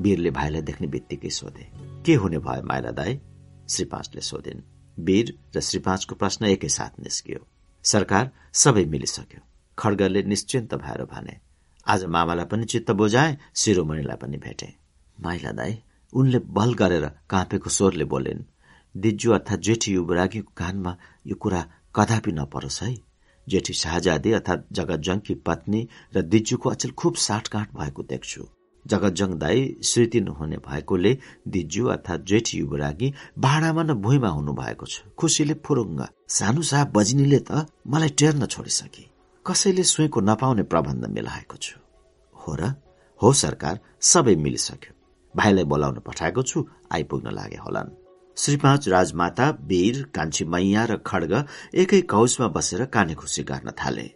वीरले 0.00 0.30
भाइलाई 0.30 0.62
देख्ने 0.62 0.86
बित्तिकै 0.86 1.30
सोधे। 1.30 1.70
के 2.06 2.14
हुने 2.14 2.38
भयो 2.38 2.62
माइला 2.62 2.90
दाई? 2.90 3.20
श्री 3.68 3.84
पाँचले 3.84 4.20
सोधिन्। 4.20 4.60
वीर 5.00 5.38
र 5.56 5.60
श्री 5.60 5.80
पाँचको 5.80 6.14
प्रश्न 6.14 6.44
एकैसाथ 6.44 7.00
निस्कियो। 7.00 7.46
सरकार 7.84 8.30
सबै 8.52 8.84
मिलिसक्यो। 8.84 9.49
खड्गले 9.80 10.22
निश्चिन्त 10.22 10.74
भएर 10.76 11.04
भने 11.12 11.36
आज 11.86 12.04
मामालाई 12.14 12.46
पनि 12.46 12.64
चित्त 12.72 12.90
बुझाए 12.92 13.36
शिरोमणिलाई 13.56 14.16
पनि 14.22 14.36
भेटे। 14.36 14.68
माइला 15.18 15.52
दाई 15.52 15.78
उनले 16.12 16.38
बल 16.56 16.72
गरेर 16.80 17.06
काँपेको 17.30 17.70
स्वरले 17.70 18.04
बोलिन् 18.12 18.42
दिज्जु 18.94 19.32
अर्थात् 19.32 19.64
जेठी 19.66 19.92
युवरागीको 19.92 20.52
कानमा 20.56 20.96
यो 21.26 21.34
कुरा 21.36 21.60
कदापि 21.96 22.32
नपरोस् 22.32 22.82
है। 22.82 22.94
जेठी 23.46 23.72
शाहजादी 23.72 24.32
अर्थात् 24.32 24.66
जगतजङकी 24.72 25.34
पत्नी 25.46 25.80
र 26.14 26.22
दिज्जुको 26.22 26.70
अचेल 26.70 26.92
खुब 26.92 27.14
साटकाँट 27.26 27.68
भएको 27.78 28.02
देख्छु। 28.12 28.42
जगतजङ 28.84 29.30
दाई 29.38 29.60
श्रीति 29.84 30.20
नहुने 30.20 30.56
भएकोले 30.66 31.12
दिज्जु 31.48 31.86
अर्थात् 31.86 32.26
जेठी 32.30 32.58
युवरागी 32.58 33.12
भाडामा 33.38 33.82
न 33.82 33.94
भुइँमा 34.04 34.28
हुनु 34.28 34.52
भएको 34.52 34.86
छ। 34.86 35.02
खुसीले 35.18 35.54
फुरुङ्ग 35.66 36.00
सानो 36.28 36.62
साह 36.62 36.84
बजिनीले 36.96 37.40
त 37.50 37.66
मलाई 37.86 38.08
टेर्न 38.18 38.46
छोडिसके। 38.46 39.09
कसैले 39.46 39.82
सुईको 39.82 40.20
नपाउने 40.20 40.62
प्रबन्ध 40.62 41.06
मिलाएको 41.06 41.56
छु। 41.56 41.78
हो 42.36 42.54
र? 42.54 42.74
हो 43.20 43.32
सरकार 43.32 43.78
सबै 44.00 44.34
मिलिसक्यो। 44.36 44.92
भाइलाई 45.34 45.64
बोलाउन 45.64 45.98
पठाएको 46.06 46.42
छु 46.42 46.66
आइपुग्न 46.92 47.30
लागे 47.30 47.56
होलान्। 47.56 47.90
श्री 48.36 48.56
पाँच 48.56 48.88
राजमाता 48.88 49.48
वीर 49.64 50.02
कान्छी 50.14 50.44
मैया 50.44 50.84
र 50.84 50.96
खड्ग 51.06 51.32
एकै 51.74 52.00
कौशमा 52.12 52.48
बसेर 52.48 52.84
काने 52.84 53.14
खुसी 53.14 53.42
गर्न 53.42 53.70
थाले। 53.80 54.06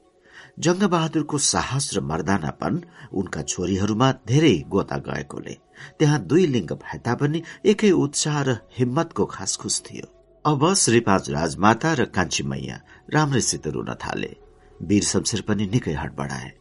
जङ्गबहादुरको 0.60 1.38
साहस 1.38 1.90
र 1.96 2.00
मर्दानापन 2.00 2.82
उनका 3.12 3.42
छोरीहरूमा 3.42 4.12
धेरै 4.28 4.54
गोता 4.68 4.98
गएकोले 5.08 5.56
त्यहाँ 5.98 6.20
दुई 6.20 6.46
लिङ्ग 6.46 6.72
भए 6.84 6.98
तापनि 7.00 7.42
एकै 7.64 7.90
उत्साह 7.90 8.42
र 8.42 8.58
हिम्मतको 8.78 9.24
खास 9.24 9.56
खुस 9.56 9.82
थियो। 9.86 10.06
अब 10.44 10.62
श्रीपाँच 10.74 11.30
राजमाता 11.30 11.92
र 11.94 12.04
कान्छी 12.12 12.42
मैया 12.44 12.80
राम्रैसित 13.10 13.66
रुन 13.66 13.94
थाले। 13.94 14.43
वीर 14.82 15.02
शमशेर 15.02 15.40
पनि 15.40 15.66
निकै 15.66 15.94
बढाए। 15.94 16.52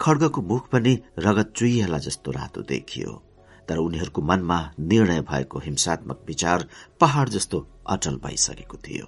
खड्गको 0.00 0.42
मुख 0.42 0.68
पनि 0.68 0.98
रगत 1.18 1.52
चुइहाला 1.56 1.98
जस्तो 1.98 2.30
रातो 2.30 2.62
देखियो। 2.62 3.22
तर 3.68 3.76
उनीहरूको 3.76 4.22
मनमा 4.22 4.58
निर्णय 4.80 5.20
भएको 5.20 5.58
हिंसात्मक 5.58 6.24
विचार 6.26 6.68
पहाड़ 7.00 7.28
जस्तो 7.28 7.66
अटल 7.86 8.16
भइसकेको 8.16 8.76
थियो। 8.76 9.06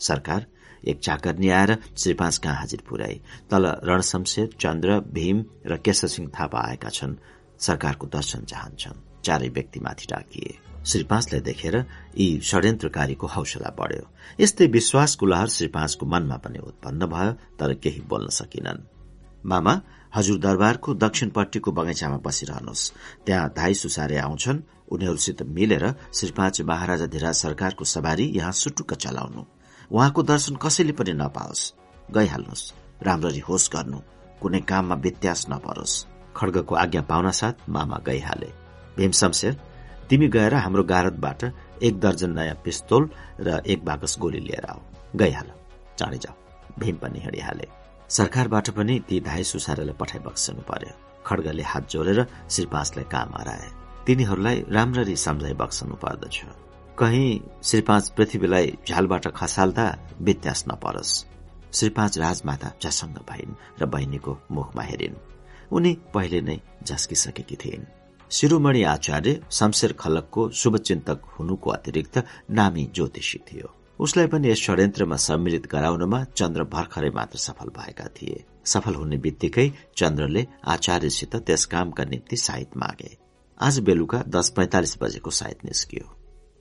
सरकार 0.00 0.46
एक 0.84 1.00
चाकर 1.00 1.50
आएर 1.50 1.78
श्री 1.98 2.14
पाँच 2.14 2.38
कहाँ 2.38 2.56
हाजिर 2.56 2.82
पुर्याए 2.88 3.20
तल 3.50 3.66
रणशमशेर 3.84 4.50
चन्द्र 4.60 5.00
भीम 5.00 5.44
र 5.66 5.76
केशसिंह 5.76 6.28
थापा 6.28 6.60
आएका 6.68 6.88
छन्। 6.88 7.16
सरकारको 7.58 8.06
दर्शन 8.06 8.44
चाहन्छन्। 8.44 9.22
चारै 9.24 9.48
व्यक्तिमाथि 9.48 10.06
डाकिए 10.10 10.58
श्री 10.86 11.02
पाँचलाई 11.04 11.40
देखेर 11.40 11.76
यी 12.18 12.40
षड्यन्त्रकारीको 12.40 13.26
हौसला 13.26 13.70
बढ्यो। 13.78 14.04
यस्तै 14.40 14.66
विश्वासको 14.66 15.26
लहर 15.26 15.48
श्री 15.48 15.68
पाँचको 15.68 16.06
मनमा 16.06 16.36
पनि 16.36 16.58
उत्पन्न 16.58 17.06
भयो 17.06 17.32
तर 17.58 17.74
केही 17.74 18.00
बोल्न 18.02 18.28
सकिनन्। 18.28 18.86
मामा 19.46 19.74
हजुर 20.14 20.38
दरबारको 20.38 20.94
दक्षिणपट्टिको 20.94 21.72
बगैँचामा 21.72 22.16
बसिरहनुहोस्। 22.16 22.92
त्यहाँ 23.26 23.52
धाई 23.56 23.74
सुसारे 23.74 24.16
आउँछन्। 24.18 24.62
उनीहरूसित 24.92 25.42
मिलेर 25.48 25.84
श्री 26.14 26.30
पाँच 26.30 26.60
महाराजा 26.62 27.06
धिराज 27.06 27.34
सरकारको 27.34 27.84
सवारी 27.84 28.24
यहाँ 28.36 28.52
सुटुक्क 28.52 28.94
चलाउनु। 28.94 29.42
उहाँको 29.90 30.22
दर्शन 30.22 30.56
कसैले 30.56 30.92
पनि 30.92 31.12
नपाओस्। 31.12 31.62
गइहाल्नुहोस्। 32.12 32.72
राम्ररी 33.02 33.38
होस 33.38 33.70
गर्नु। 33.72 33.98
कुनै 34.42 34.60
काममा 34.60 34.94
व्यत्यास 34.94 35.46
नपरोस्। 35.50 35.94
खड्गको 36.36 36.74
आज्ञा 36.74 37.02
पाउन 37.02 37.30
साथ 37.30 37.68
मामा 37.68 37.98
गइहाले। 38.06 38.50
भीम 38.96 39.10
शमशेर 39.10 39.56
तिमी 40.08 40.28
गएर 40.28 40.54
हाम्रो 40.54 40.82
गारदबाट 40.82 41.44
एक 41.82 42.00
दर्जन 42.00 42.30
नयाँ 42.30 42.54
पिस्तोल 42.54 43.10
र 43.40 43.62
एक 43.66 43.84
बाकस 43.84 44.16
गोली 44.18 44.40
लिएर 44.40 44.64
आऊ। 44.64 44.80
गइहाल। 45.16 45.52
चाँडै 45.98 46.18
जाऊ। 46.18 46.34
भीम 46.78 46.96
पनि 46.96 47.18
हिँडिहाले। 47.18 47.68
सरकारबाट 48.08 48.70
पनि 48.70 49.00
ती 49.08 49.20
धाई 49.20 49.44
सुसारेलाई 49.44 49.94
पठाइ 50.00 50.20
बक्सनु 50.20 50.62
पर्यो। 50.62 51.22
खड्गले 51.26 51.62
हात 51.62 51.90
जोडेर 51.90 52.26
श्री 52.50 52.66
पाँचलाई 52.66 53.04
काम 53.04 53.30
हराए। 53.36 53.70
तिनीहरूलाई 54.06 54.64
राम्ररी 54.68 55.16
सम्झाइ 55.16 55.52
बक्सनु 55.52 55.94
पर्दछ। 55.94 56.42
कहीँ 56.98 57.40
श्री 57.62 57.80
पाँच 57.80 58.08
पृथ्वीलाई 58.08 58.78
झ्यालबाट 58.86 59.26
खसाल्दा 59.26 59.98
व्यत्यास 60.20 60.64
नपरोस्। 60.68 61.24
श्री 61.72 61.88
पाँच 61.88 62.18
राजमाता 62.18 62.72
झसङ्ग 62.82 63.16
भइन् 63.30 63.82
र 63.82 63.86
बहिनीको 63.86 64.38
मुखमा 64.50 64.82
हेरिन्। 64.82 65.14
उनी 65.72 65.98
पहिले 66.14 66.40
नै 66.40 66.60
झस्किसकेकी 66.84 67.56
थिइन्। 67.56 68.01
शिरोमणि 68.32 68.82
आचार्य 68.86 69.38
शमशेर 69.52 69.92
खलकको 69.98 70.48
शुभचिन्तक 70.60 71.24
हुनुको 71.38 71.70
अतिरिक्त 71.70 72.18
नामी 72.58 72.84
ज्योतिषी 72.94 73.38
थियो 73.48 73.68
उसलाई 73.98 74.26
पनि 74.32 74.48
यस 74.50 74.60
षड्यन्त्रमा 74.66 75.16
सम्मिलित 75.24 75.66
गराउनमा 75.72 76.22
चन्द्र 76.38 76.64
भर्खरै 76.72 77.10
मात्र 77.18 77.38
सफल 77.38 77.68
भएका 77.76 78.06
थिए 78.16 78.38
सफल 78.72 78.94
हुने 78.94 79.16
बित्तिकै 79.26 79.66
चन्द्रले 79.96 80.46
आचार्यसित 80.74 81.36
त्यस 81.46 81.64
कामका 81.74 82.04
निम्ति 82.04 82.36
साहित 82.38 82.76
मागे 82.84 83.12
आज 83.60 83.78
बेलुका 83.86 84.22
दस 84.36 84.50
पैंतालिस 84.56 84.96
बजेको 85.02 85.30
साहित 85.32 85.64
निस्कियो 85.64 86.08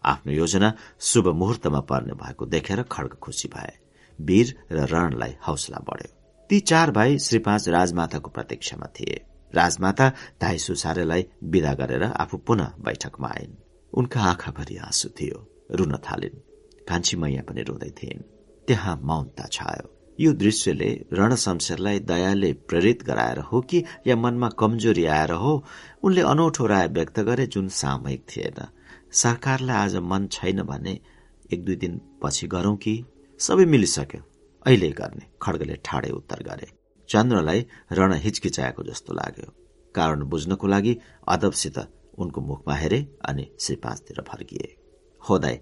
आफ्नो 0.03 0.33
योजना 0.33 0.73
शुभ 1.05 1.27
मुहूर्तमा 1.35 1.79
पर्ने 1.89 2.19
भएको 2.21 2.45
देखेर 2.53 2.83
खड्ग 2.91 3.17
खुसी 3.23 3.47
भए 3.55 3.73
वीर 4.19 4.55
र 4.73 4.87
रणलाई 4.93 5.35
हौसला 5.47 5.85
बढ्यो 5.89 6.15
ती 6.49 6.59
चार 6.69 6.91
भाइ 6.91 7.19
श्री 7.25 7.39
पाँच 7.41 7.69
राजमाताको 7.71 8.29
प्रतीक्षामा 8.29 8.87
थिए 8.95 9.19
राजमाता 9.55 10.09
धाई 10.41 10.57
सुसारेलाई 10.57 11.25
विदा 11.43 11.73
गरेर 11.73 12.03
आफू 12.03 12.37
पुनः 12.37 12.73
बैठकमा 12.79 13.27
आइन्। 13.27 13.55
उनका 13.93 14.21
आँखाभरि 14.21 14.77
आँसु 14.77 15.09
थियो। 15.09 15.47
रुन 15.71 15.97
थालिन्। 15.97 16.39
कान्छी 16.89 17.17
मैया 17.17 17.41
पनि 17.41 17.61
रुँदै 17.61 17.89
थिइन्। 17.89 18.21
त्यहाँ 18.67 18.99
मौनता 19.03 19.47
छायो। 19.51 19.97
यो 20.19 20.33
दृश्यले 20.33 21.05
रण 21.13 21.35
शमशेरलाई 21.35 21.99
दयाले 21.99 22.53
प्रेरित 22.53 23.03
गराएर 23.03 23.39
हो 23.39 23.61
कि 23.61 23.83
या 24.07 24.15
मनमा 24.15 24.49
कमजोरी 24.49 25.05
आएर 25.05 25.31
हो 25.31 25.65
उनले 26.03 26.21
अनौठो 26.21 26.65
राय 26.65 26.87
व्यक्त 26.87 27.19
गरे 27.19 27.47
जुन 27.47 27.67
सामूहिक 27.67 28.25
थिएन। 28.29 28.67
सरकारलाई 29.11 29.75
आज 29.75 29.95
मन 29.95 30.27
छैन 30.27 30.61
भने 30.63 30.99
एक 31.53 31.65
दुई 31.65 31.75
दिन 31.75 32.01
पछि 32.23 32.47
गरौं 32.47 32.75
कि? 32.75 33.05
सबै 33.39 33.65
मिलिसक्यो। 33.65 34.21
अहिले 34.65 34.89
गर्ने 34.89 35.25
खड्गले 35.41 35.77
ठाडे 35.85 36.09
उत्तर 36.09 36.43
गरे। 36.43 36.80
चन्द्रलाई 37.11 37.65
रण 37.91 38.13
हिचकिचाएको 38.13 38.83
जस्तो 38.83 39.13
लाग्यो। 39.13 39.49
कारण 39.95 40.23
बुझ्नको 40.23 40.67
लागि 40.67 40.97
अदबसित 41.27 41.77
उनको 42.17 42.41
मुखमा 42.41 42.75
हेरे 42.75 42.99
अनि 43.25 43.45
श्री 43.59 43.75
पाँचतिर 43.75 44.21
फर्किए। 44.27 44.67
होदाई 45.21 45.57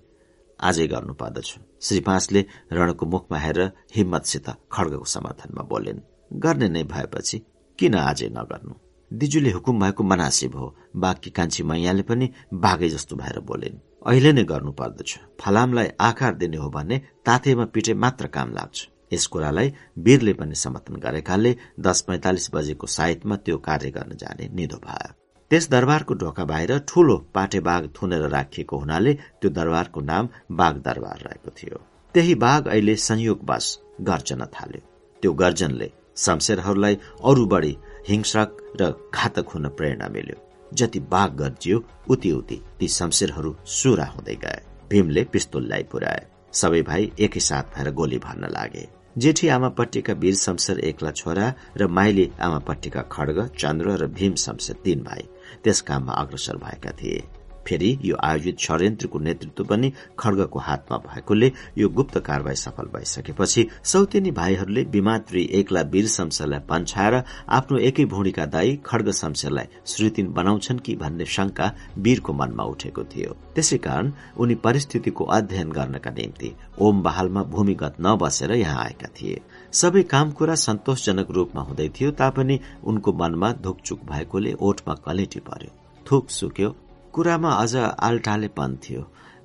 आजै 0.60 0.88
गर्नु 0.88 1.14
पर्दछ। 1.14 1.50
श्री 1.82 2.00
पाँचले 2.00 2.46
रणको 2.72 3.06
मुखमा 3.06 3.38
हेरेर 3.38 3.72
हिम्मतसित 3.96 4.50
खड्गको 4.72 5.06
समर्थनमा 5.06 5.64
बोलिन् 5.64 6.06
गर्ने 6.34 6.70
नै 6.70 6.84
भएपछि 6.84 7.38
किन 7.80 7.96
आजै 7.96 8.30
नगर्नु? 8.30 8.74
दिजुले 9.12 9.52
हुकुम 9.52 9.80
भएको 9.80 10.04
मनासिब 10.04 10.56
हो। 10.56 10.68
बाघकी 10.96 11.30
कान्छी 11.30 11.64
मैयाले 11.64 12.02
पनि 12.02 12.30
बाघै 12.54 12.90
जस्तो 12.90 13.16
भएर 13.16 13.40
बोलिन् 13.40 13.82
अहिले 14.06 14.32
नै 14.34 14.44
गर्नु 14.44 14.72
पर्दछ। 14.72 15.18
फलामलाई 15.42 15.88
आकार 16.00 16.34
दिने 16.36 16.58
हो 16.58 16.70
भने 16.70 16.98
तातेमा 17.26 17.66
पिटे 17.66 17.94
मात्र 17.94 18.28
काम 18.28 18.54
लाग्छ। 18.54 18.78
यस 19.12 19.26
कुरालाई 19.28 19.74
वीरले 19.98 20.34
पनि 20.34 20.56
समर्थन 20.56 20.96
गरेकाले 21.06 21.56
दस 21.80 22.02
पैंतालिस 22.08 22.50
बजेको 22.54 22.88
साइतमा 22.88 23.36
त्यो 23.36 23.58
कार्य 23.68 23.90
गर्न 23.92 24.18
जाने 24.18 24.50
निधो 24.54 24.78
भयो। 24.86 25.14
त्यस 25.52 25.70
दरबारको 25.70 26.14
ढोका 26.14 26.44
बाहिर 26.46 26.78
ठूलो 26.88 27.16
पाटे 27.36 27.60
बाघ 27.68 27.82
थुनेर 27.96 28.28
राखिएको 28.30 28.78
हुनाले 28.78 29.14
त्यो 29.14 29.50
दरबारको 29.50 30.02
नाम 30.02 30.30
बाघ 30.52 30.76
दरबार 30.88 31.18
रहेको 31.26 31.52
थियो। 31.58 31.78
त्यही 32.16 32.36
बाघ 32.36 32.68
अहिले 32.68 32.96
संयोगवश 33.08 33.66
गर्जन 34.02 34.46
थाल्यो। 34.56 34.82
त्यो 35.24 35.34
गर्जनले 35.34 35.90
शमशेरहरूलाई 36.18 36.96
अरू 37.26 37.46
बढी 37.46 37.74
हिंसक 38.10 38.50
र 38.82 38.92
घातक 39.16 39.50
हुन 39.54 39.68
प्रेरणा 39.78 40.08
मिल्यो। 40.08 40.38
जति 40.72 41.00
बाघ 41.12 41.30
गर्जियो 41.36 41.84
उति 42.10 42.32
उति 42.32 42.62
ती 42.80 42.88
शमशेरहरू 42.88 43.56
सुरा 43.78 44.06
हुँदै 44.06 44.36
गए। 44.44 44.62
भीमले 44.92 45.24
पिस्तोल 45.34 45.68
ल्याइ 45.68 45.84
पुर्याए 45.92 46.26
सबै 46.54 46.82
भाइ 46.82 47.12
एकैसाथ 47.20 47.76
भएर 47.76 47.92
गोली 47.92 48.18
भर्न 48.20 48.50
लागे। 48.52 48.88
जेठी 49.20 49.48
आमापट्टिका 49.50 50.14
वीर 50.14 50.36
शमशेर 50.36 50.80
एक्ला 50.80 51.12
छोरा 51.12 51.54
र 51.78 51.88
माइली 51.88 52.30
आमापट्टिका 52.42 53.02
खड्ग 53.12 53.48
चन्द्र 53.60 53.96
र 53.98 54.08
भीम 54.16 54.36
शमशेर 54.36 54.76
तीन 54.84 55.04
भाइ 55.04 55.24
त्यस 55.64 55.82
काममा 55.82 56.14
अग्रसर 56.14 56.58
भएका 56.58 56.92
थिए। 57.02 57.24
फेरि 57.70 57.98
यो 58.04 58.16
आयोजित 58.24 58.60
षड्यन्त्रको 58.60 59.20
नेतृत्व 59.20 59.64
पनि 59.72 59.92
खड्गको 60.20 60.60
हातमा 60.60 60.98
भएकोले 61.08 61.52
यो 61.78 61.90
गुप्त 61.98 62.18
कारवाही 62.28 62.56
सफल 62.58 62.88
भइसकेपछि 62.96 63.68
सौतेनी 63.92 64.32
भाइहरूले 64.40 64.84
विमात्री 64.92 65.44
एकला 65.60 65.82
वीर 65.94 66.08
शमशेरलाई 66.10 66.60
पन्छाएर 66.70 67.22
आफ्नो 67.58 67.78
एकै 67.90 68.06
भूणीका 68.14 68.46
दाई 68.56 68.76
खड्ग 68.86 69.12
शमशेरलाई 69.22 69.68
श्रुतिन 69.88 70.32
बनाउँछन् 70.34 70.80
कि 70.86 70.96
भन्ने 70.96 71.26
शंका 71.36 71.72
वीरको 71.98 72.34
मनमा 72.34 72.64
उठेको 72.74 73.04
थियो। 73.12 73.36
त्यसै 73.56 73.78
कारण 73.78 74.12
उनी 74.38 74.56
परिस्थितिको 74.66 75.24
अध्ययन 75.38 75.72
गर्नका 75.72 76.12
निम्ति 76.12 76.54
ओम 76.80 77.02
बहालमा 77.04 77.44
भूमिगत 77.54 77.96
नबसेर 78.02 78.52
यहाँ 78.54 78.84
आएका 78.84 79.08
थिए। 79.16 79.42
सबै 79.74 80.04
काम 80.12 80.32
कुरा 80.32 80.56
सन्तोषजनक 80.58 81.32
रूपमा 81.32 81.62
हुँदै 81.62 81.90
थियो 82.00 82.12
तापनि 82.20 82.60
उनको 82.84 83.14
मनमा 83.14 83.52
धुकचुक 83.64 84.00
भएकोले 84.12 84.54
ओठमा 84.62 84.94
कलेटी 85.06 85.40
पर्यो। 85.50 85.72
थुक 86.06 86.30
सुक्यो 86.32 86.76
कुरामा 87.14 87.52
अझ 87.54 87.76
आलटालेपन 87.76 88.76
थियो। 88.84 89.02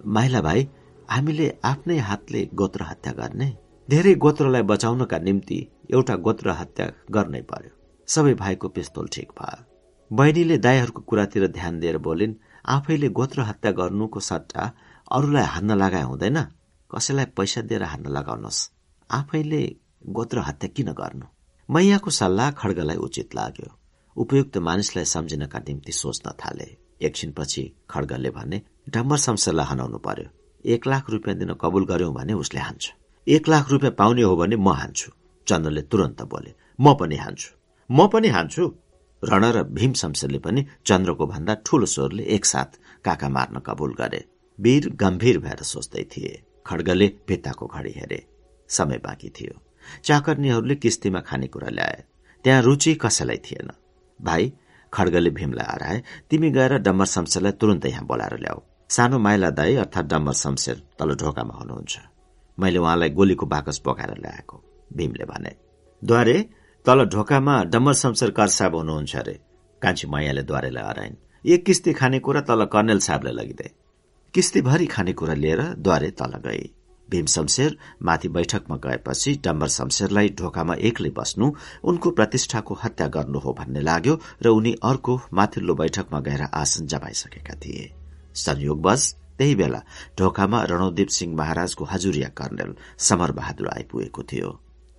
माइला 0.06 0.40
भाइ 0.40 0.68
हामीले 1.10 1.46
आफ्नै 1.64 1.98
हातले 1.98 2.40
गोत्र 2.54 2.82
हत्या 2.82 3.12
गर्ने। 3.12 3.48
धेरै 3.88 4.14
गोत्रलाई 4.14 4.62
बचाउनका 4.62 5.18
निम्ति 5.18 5.58
एउटा 5.90 6.14
गोत्र 6.16 6.50
हत्या 6.50 6.86
गर्नै 7.10 7.42
पर्यो। 7.42 7.72
सबै 8.08 8.34
भाइको 8.34 8.68
पिस्तोल 8.68 9.08
ठिक 9.12 9.32
भयो। 9.40 9.64
बहिनीले 10.10 10.56
दाईहरूको 10.58 11.00
कुरातिर 11.02 11.46
ध्यान 11.48 11.80
दिएर 11.80 11.98
बोलिन् 11.98 12.34
आफैले 12.66 13.08
गोत्र 13.08 13.40
हत्या 13.40 13.72
गर्नुको 13.72 14.20
सट्टा 14.20 14.62
अरूलाई 15.12 15.44
हान्न 15.44 15.70
लगाए 15.74 16.02
हुँदैन। 16.02 16.38
कसैलाई 16.90 17.26
पैसा 17.36 17.60
दिएर 17.60 17.82
हान्न 17.82 18.06
लगाउनुहोस् 18.08 18.60
आफैले 19.10 19.62
गोत्र 20.08 20.38
हत्या 20.38 20.68
किन 20.76 20.92
गर्नु? 20.92 21.26
मैयाको 21.68 22.10
सल्लाह 22.10 22.50
खड्गलाई 22.50 22.96
उचित 22.96 23.34
लाग्यो। 23.34 23.68
उपयुक्त 24.16 24.56
मानिसलाई 24.58 25.04
सम्झिनका 25.04 25.58
निम्ति 25.58 25.92
सोच्न 25.92 26.30
थाले। 26.40 26.83
एकछिनपछि 27.06 27.62
खड्गले 27.90 28.30
भने 28.30 28.60
डम्बर 28.88 29.16
शमशेरलाई 29.16 29.66
हनाउनु 29.66 29.98
पर्यो। 29.98 30.28
एक 30.64 30.86
लाख 30.86 31.10
रुपियाँ 31.10 31.36
दिन 31.38 31.52
कबुल 31.62 31.84
गर्यौं 31.86 32.12
भने 32.14 32.32
उसले 32.32 32.60
हान्छ। 32.60 32.92
एक 33.26 33.48
लाख 33.48 33.70
रुपियाँ 33.70 33.92
पाउने 33.98 34.22
हो 34.22 34.36
भने 34.36 34.56
म 34.56 34.68
हान्छु। 34.72 35.10
चन्द्रले 35.46 35.82
तुरन्त 35.82 36.22
बोले 36.22 36.54
म 36.80 36.94
पनि 37.00 37.16
हान्छु। 37.16 37.50
म 37.90 38.06
पनि 38.08 38.28
हान्छु। 38.28 38.64
रण 39.22 39.44
र 39.44 39.62
भीम 39.76 39.92
शमशेरले 39.92 40.38
पनि 40.38 40.66
चन्द्रको 40.86 41.26
भन्दा 41.26 41.54
ठूलो 41.66 41.86
स्वरले 41.86 42.22
एकसाथ 42.36 42.70
काका 43.04 43.28
मार्न 43.28 43.58
कबुल 43.58 43.94
गरे। 43.94 44.24
वीर 44.58 44.88
गम्भीर 45.00 45.38
भएर 45.38 45.62
सोच्दै 45.62 46.04
थिए। 46.12 46.42
खड्गले 46.66 47.06
भित्ताको 47.28 47.66
घडी 47.66 47.92
हेरे। 47.96 48.20
समय 48.68 48.98
बाँकी 48.98 49.28
थियो। 49.28 49.60
चाकर्नीहरूले 50.04 50.74
किस्तीमा 50.74 51.20
खानेकुरा 51.20 51.70
ल्याए। 51.70 52.04
त्यहाँ 52.44 52.62
रुचि 52.62 52.94
कसैलाई 52.94 53.36
थिएन। 53.36 53.70
भाइ 54.22 54.52
खड्गले 54.94 55.30
भीमलाई 55.30 55.66
हराए 55.68 56.02
तिमी 56.30 56.50
गएर 56.50 56.72
डम्बर 56.86 57.06
शमशेरलाई 57.06 57.52
तुरन्तै 57.60 57.90
यहाँ 57.90 58.06
बोलाएर 58.06 58.36
ल्याऊ। 58.40 58.60
सानो 58.90 59.18
माइला 59.18 59.50
दाई 59.50 59.74
अर्थात 59.76 60.04
डम्बर 60.12 60.32
शमशेर 60.34 60.76
तल 60.98 61.14
ढोकामा 61.22 61.54
हुनुहुन्छ। 61.54 61.98
मैले 62.58 62.78
उहाँलाई 62.78 63.10
गोलीको 63.10 63.46
बाकस 63.46 63.80
बोकाएर 63.84 64.12
ल्याएको 64.18 64.56
भीमले 64.90 65.24
भने। 65.24 65.52
द्वारे 66.02 66.36
तल 66.86 67.04
ढोकामा 67.06 67.54
डम्बर 67.72 67.94
शमशेर 67.94 68.30
कर 68.30 68.48
साहब 68.48 68.74
हुनुहुन्छ 68.74 69.16
अरे। 69.16 69.38
कान्छी 69.82 70.06
मैयाले 70.08 70.42
द्वारेलाई 70.42 70.84
हराइन्। 70.84 71.16
एक 71.44 71.64
किस्ती 71.66 71.92
खानेकुरा 71.92 72.40
तल 72.40 72.64
कर्नेल 72.72 72.98
साहबले 72.98 73.32
लगिदिए 73.32 73.74
किस्तीभरि 74.34 74.86
खानेकुरा 74.86 75.34
लिएर 75.34 75.60
द्वारे 75.78 76.10
तल 76.10 76.32
गए 76.44 76.62
भीम 77.10 77.26
शमशेर 77.26 77.76
माथि 78.02 78.28
बैठकमा 78.28 78.76
गएपछि 78.84 79.34
डम्बर 79.44 79.68
शमशेरलाई 79.68 80.28
ढोकामा 80.38 80.74
एक्लै 80.88 81.10
बस्नु 81.16 81.50
उनको 81.84 82.10
प्रतिष्ठाको 82.10 82.74
हत्या 82.82 83.06
गर्नु 83.16 83.38
हो 83.38 83.52
भन्ने 83.58 83.80
लाग्यो 83.80 84.14
र 84.42 84.48
उनी 84.48 84.72
अर्को 84.82 85.20
माथिल्लो 85.32 85.74
बैठकमा 85.74 86.20
गएर 86.20 86.42
आसन 86.54 86.86
जमाइसकेका 86.86 87.54
थिए। 87.64 87.92
संयोगवश 88.36 89.12
त्यही 89.38 89.54
बेला 89.54 89.80
ढोकामा 90.18 90.62
रणौदीप 90.70 91.08
सिंह 91.08 91.36
महाराजको 91.36 91.84
हजुरिया 91.84 92.28
कर्णेल 92.38 92.74
समर 92.98 93.32
बहादुर 93.32 93.68
आइपुगेको 93.68 94.22
थियो। 94.22 94.50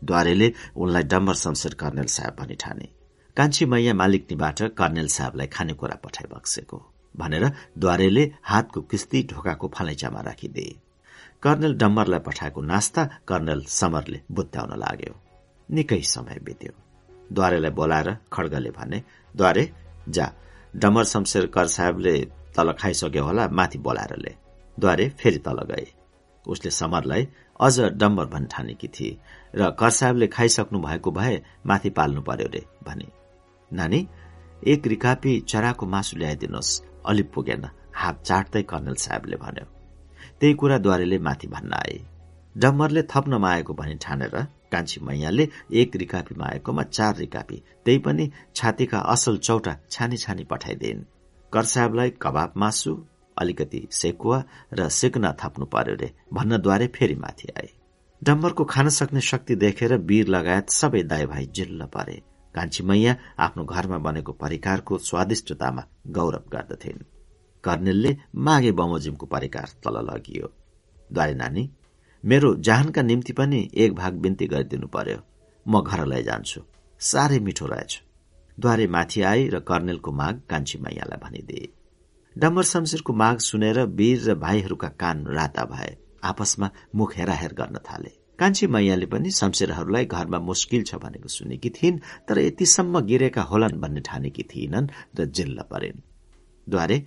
द्वारेले 0.02 0.54
उनलाई 0.78 1.04
डम्बर 1.04 1.36
शमशेर 1.36 1.74
कर्णेल 1.74 2.06
साहब 2.16 2.36
भनी 2.40 2.56
ठाने। 2.56 2.88
कान्छी 3.38 3.66
मैया 3.66 3.94
मालिकनीबाट 3.94 4.62
कर्णेल 4.78 5.08
साहबलाई 5.10 5.48
खानेकुरा 5.48 5.96
पठाइ 6.04 6.28
बक्सेको। 6.34 6.78
भनेर 7.16 7.52
द्वारेले 7.78 8.32
हातको 8.44 8.82
किस्ती 8.82 9.24
ढोकाको 9.32 9.72
फलैचामा 9.76 10.22
राखिदिए। 10.22 10.76
कर्णेल 11.44 11.74
डम्बरलाई 11.78 12.20
पठाएको 12.20 12.62
नास्ता 12.62 13.04
कर्णेल 13.28 13.62
समरले 13.70 14.20
बुत्याउन 14.32 14.72
लाग्यो। 14.80 15.14
निकै 15.70 16.02
समय 16.06 16.40
बित्यो। 16.44 16.74
द्वारेलाई 17.34 17.72
बोलाएर 17.72 18.10
खड्गले 18.34 18.70
भने 18.70 19.04
द्वारे 19.36 19.64
जा। 20.10 20.32
डम्बर 20.76 21.04
शमशेर 21.04 21.46
कर 21.46 21.68
साहेबले 21.68 22.14
तल 22.56 22.72
खाइसक्यो 22.72 23.24
होला 23.24 23.48
माथि 23.50 23.78
बोलाएर 23.78 24.16
ले। 24.18 24.34
द्वारे 24.78 25.10
फेरि 25.10 25.38
तल 25.38 25.62
गए। 25.64 25.86
उसले 26.48 26.72
समरलाई 26.72 27.28
अझ 27.60 27.80
डम्बर 27.80 28.26
भन् 28.26 28.48
ठानेकी 28.52 28.88
थिए 28.88 29.18
र 29.56 29.70
कर 29.80 29.90
साहेबले 29.90 30.28
खाइसक्नु 30.28 30.80
भएको 30.80 31.12
भए 31.12 31.42
माथि 31.66 31.90
पाल्नु 31.90 32.22
पर्यो 32.22 32.48
रे 32.48 32.66
भने 32.88 33.08
नानी 33.72 34.08
एक 34.68 34.88
रिकापी 34.88 35.40
चराको 35.42 35.86
मासु 35.86 36.18
ल्याइदिनुहोस्। 36.18 36.82
अलिक 37.06 37.34
पुगेन। 37.34 37.70
हात 37.96 38.22
चाट्दै 38.24 38.64
कर्णेल 38.64 38.96
साहेबले 38.96 39.38
भन्यो। 39.38 39.75
त्यही 40.42 40.54
कुरा 40.54 40.78
द्वारेले 40.78 41.18
माथि 41.20 41.48
भन्न 41.48 41.74
आए। 41.74 41.98
डम्बरले 42.56 43.02
थप्न 43.12 43.38
माएको 43.38 43.74
भनी 43.74 43.96
ठानेर 44.02 44.36
कान्छी 44.72 45.02
मैयाले 45.06 45.48
एक 45.82 45.96
रिकापी 45.96 46.36
माएकोमा 46.38 46.84
चार 46.84 47.16
रिकापी 47.18 47.58
त्यही 47.86 48.00
पनि 48.06 48.30
छातीका 48.56 49.00
असल 49.14 49.38
चौटा 49.38 49.76
छानी 49.92 50.18
छानी 50.18 50.44
पठाइदिन् 50.52 51.04
कर 51.54 51.64
साहबलाई 51.74 52.10
कबाब 52.22 52.54
मासु 52.58 52.94
अलिकति 53.38 53.82
सेकुवा 53.92 54.44
र 54.74 54.88
सेक्न 54.90 55.32
थप्नु 55.42 55.66
पर्यो 55.74 55.96
रे 56.02 56.12
भन्नद्वारे 56.34 56.88
फेरि 56.96 57.16
माथि 57.16 57.48
आए। 57.58 57.70
डम्बरको 58.22 58.64
खान 58.66 58.90
सक्ने 58.90 59.22
शक्ति 59.22 59.56
देखेर 59.56 59.98
वीर 60.10 60.28
लगायत 60.28 60.70
सबै 60.72 61.04
दाई 61.04 61.26
भाइ 61.26 61.46
जिल्ल 61.56 61.86
परे। 61.96 62.22
कान्छी 62.56 62.84
मैया 62.84 63.16
आफ्नो 63.40 63.64
घरमा 63.66 63.98
बनेको 64.00 64.32
परिकारको 64.34 64.98
स्वादिष्टतामा 65.00 65.84
गौरव 66.16 66.44
गर्दथिन्। 66.54 67.04
कर्णेलले 67.66 68.16
मागे 68.48 68.72
बमोजिमको 68.72 69.26
परिकार 69.26 69.70
तल 69.84 69.98
लगियो। 70.06 70.52
द्वारे 71.12 71.34
नानी 71.34 71.70
मेरो 72.24 72.54
जहानका 72.58 73.02
निम्ति 73.02 73.34
पनि 73.34 73.70
एक 73.74 73.94
भाग 73.96 74.14
बिन्ती 74.22 74.46
गरिदिनु 74.48 74.88
पर्यो। 74.88 75.20
म 75.66 75.82
घर 75.82 76.06
लैजान्छु 76.06 76.62
साह्रै 77.02 77.40
मिठो 77.40 77.66
रहेछ। 77.66 78.02
द्वारे 78.58 78.88
माथि 78.88 79.22
आई 79.22 79.48
र 79.50 79.60
कर्णेलको 79.62 80.12
माग 80.12 80.42
कान्छी 80.50 80.78
मैयालाई 80.80 81.20
भनिदिए। 81.24 81.72
डम्बर 82.36 82.64
शमशेरको 82.64 83.14
माग 83.14 83.38
सुनेर 83.40 83.80
वीर 83.98 84.20
र 84.30 84.36
भाइहरूका 84.36 84.90
कान 85.02 85.26
राता 85.28 85.66
भए। 85.66 85.92
आपसमा 86.24 86.70
मुख 86.96 87.18
हेराहेर 87.18 87.54
गर्न 87.54 87.78
थाले। 87.88 88.12
कान्छी 88.40 88.68
मैयाले 88.68 89.06
पनि 89.06 89.32
शमशेरहरूलाई 89.32 90.06
घरमा 90.06 90.40
मुस्किल 90.50 90.84
छ 90.84 90.96
भनेको 91.04 91.30
सुनेकी 91.30 91.70
थिइन् 91.78 92.02
तर 92.28 92.40
यतिसम्म 92.40 93.06
गिरेका 93.06 93.42
होलान् 93.52 93.80
भन्ने 93.82 94.02
ठानेकी 94.08 94.44
थिएनन् 94.52 94.92
र 95.18 95.26
जिल्ल 95.38 95.62
परेन्। 95.72 96.05
द्वारे 96.68 96.98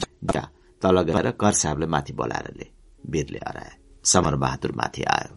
तल 0.83 1.03
गएर 1.03 1.31
कर 1.41 1.53
साहबले 1.55 1.87
माथि 1.87 2.13
बोलाएर 2.13 2.55
ले 2.59 2.67
वीरले 3.11 3.39
हराए 3.47 3.73
समर 4.05 4.37
बहादुर 4.37 4.73
माथि 4.77 5.03
आयो। 5.11 5.37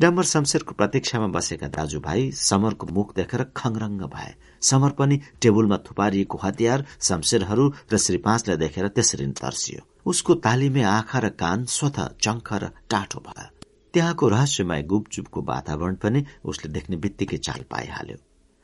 डम्बर 0.00 0.24
शमशेरको 0.24 0.74
प्रतीक्षामा 0.74 1.26
बसेका 1.28 1.68
दाजुभाइ 1.68 2.30
समरको 2.32 2.86
मुख 2.96 3.14
देखेर 3.16 3.42
खङरङ्ग 3.56 4.02
भए। 4.14 4.34
समर 4.62 4.90
पनि 4.98 5.20
टेबुलमा 5.42 5.76
थुपारिएको 5.86 6.38
हतियार 6.42 6.84
शमशेरहरू 7.00 7.64
र 7.92 7.98
श्री 7.98 8.16
पाँचलाई 8.24 8.56
देखेर 8.56 8.88
त्यसरी 8.88 9.26
तर्सियो। 9.40 9.80
उसको 10.06 10.34
तालिमे 10.44 10.82
आँखा 10.88 11.18
र 11.18 11.28
कान 11.36 11.64
स्वत 11.68 11.98
चङ्ख 12.24 12.52
र 12.62 12.70
टाठो 12.90 13.20
भयो 13.26 13.48
त्यहाँको 13.94 14.28
रहस्यमय 14.28 14.82
गुपचुपको 14.90 15.42
वातावरण 15.44 15.94
पनि 16.02 16.24
उसले 16.44 16.72
देख्ने 16.72 16.96
बित्तिकै 16.96 17.36
चाल 17.38 17.64
पाइहाल्यो। 17.70 18.16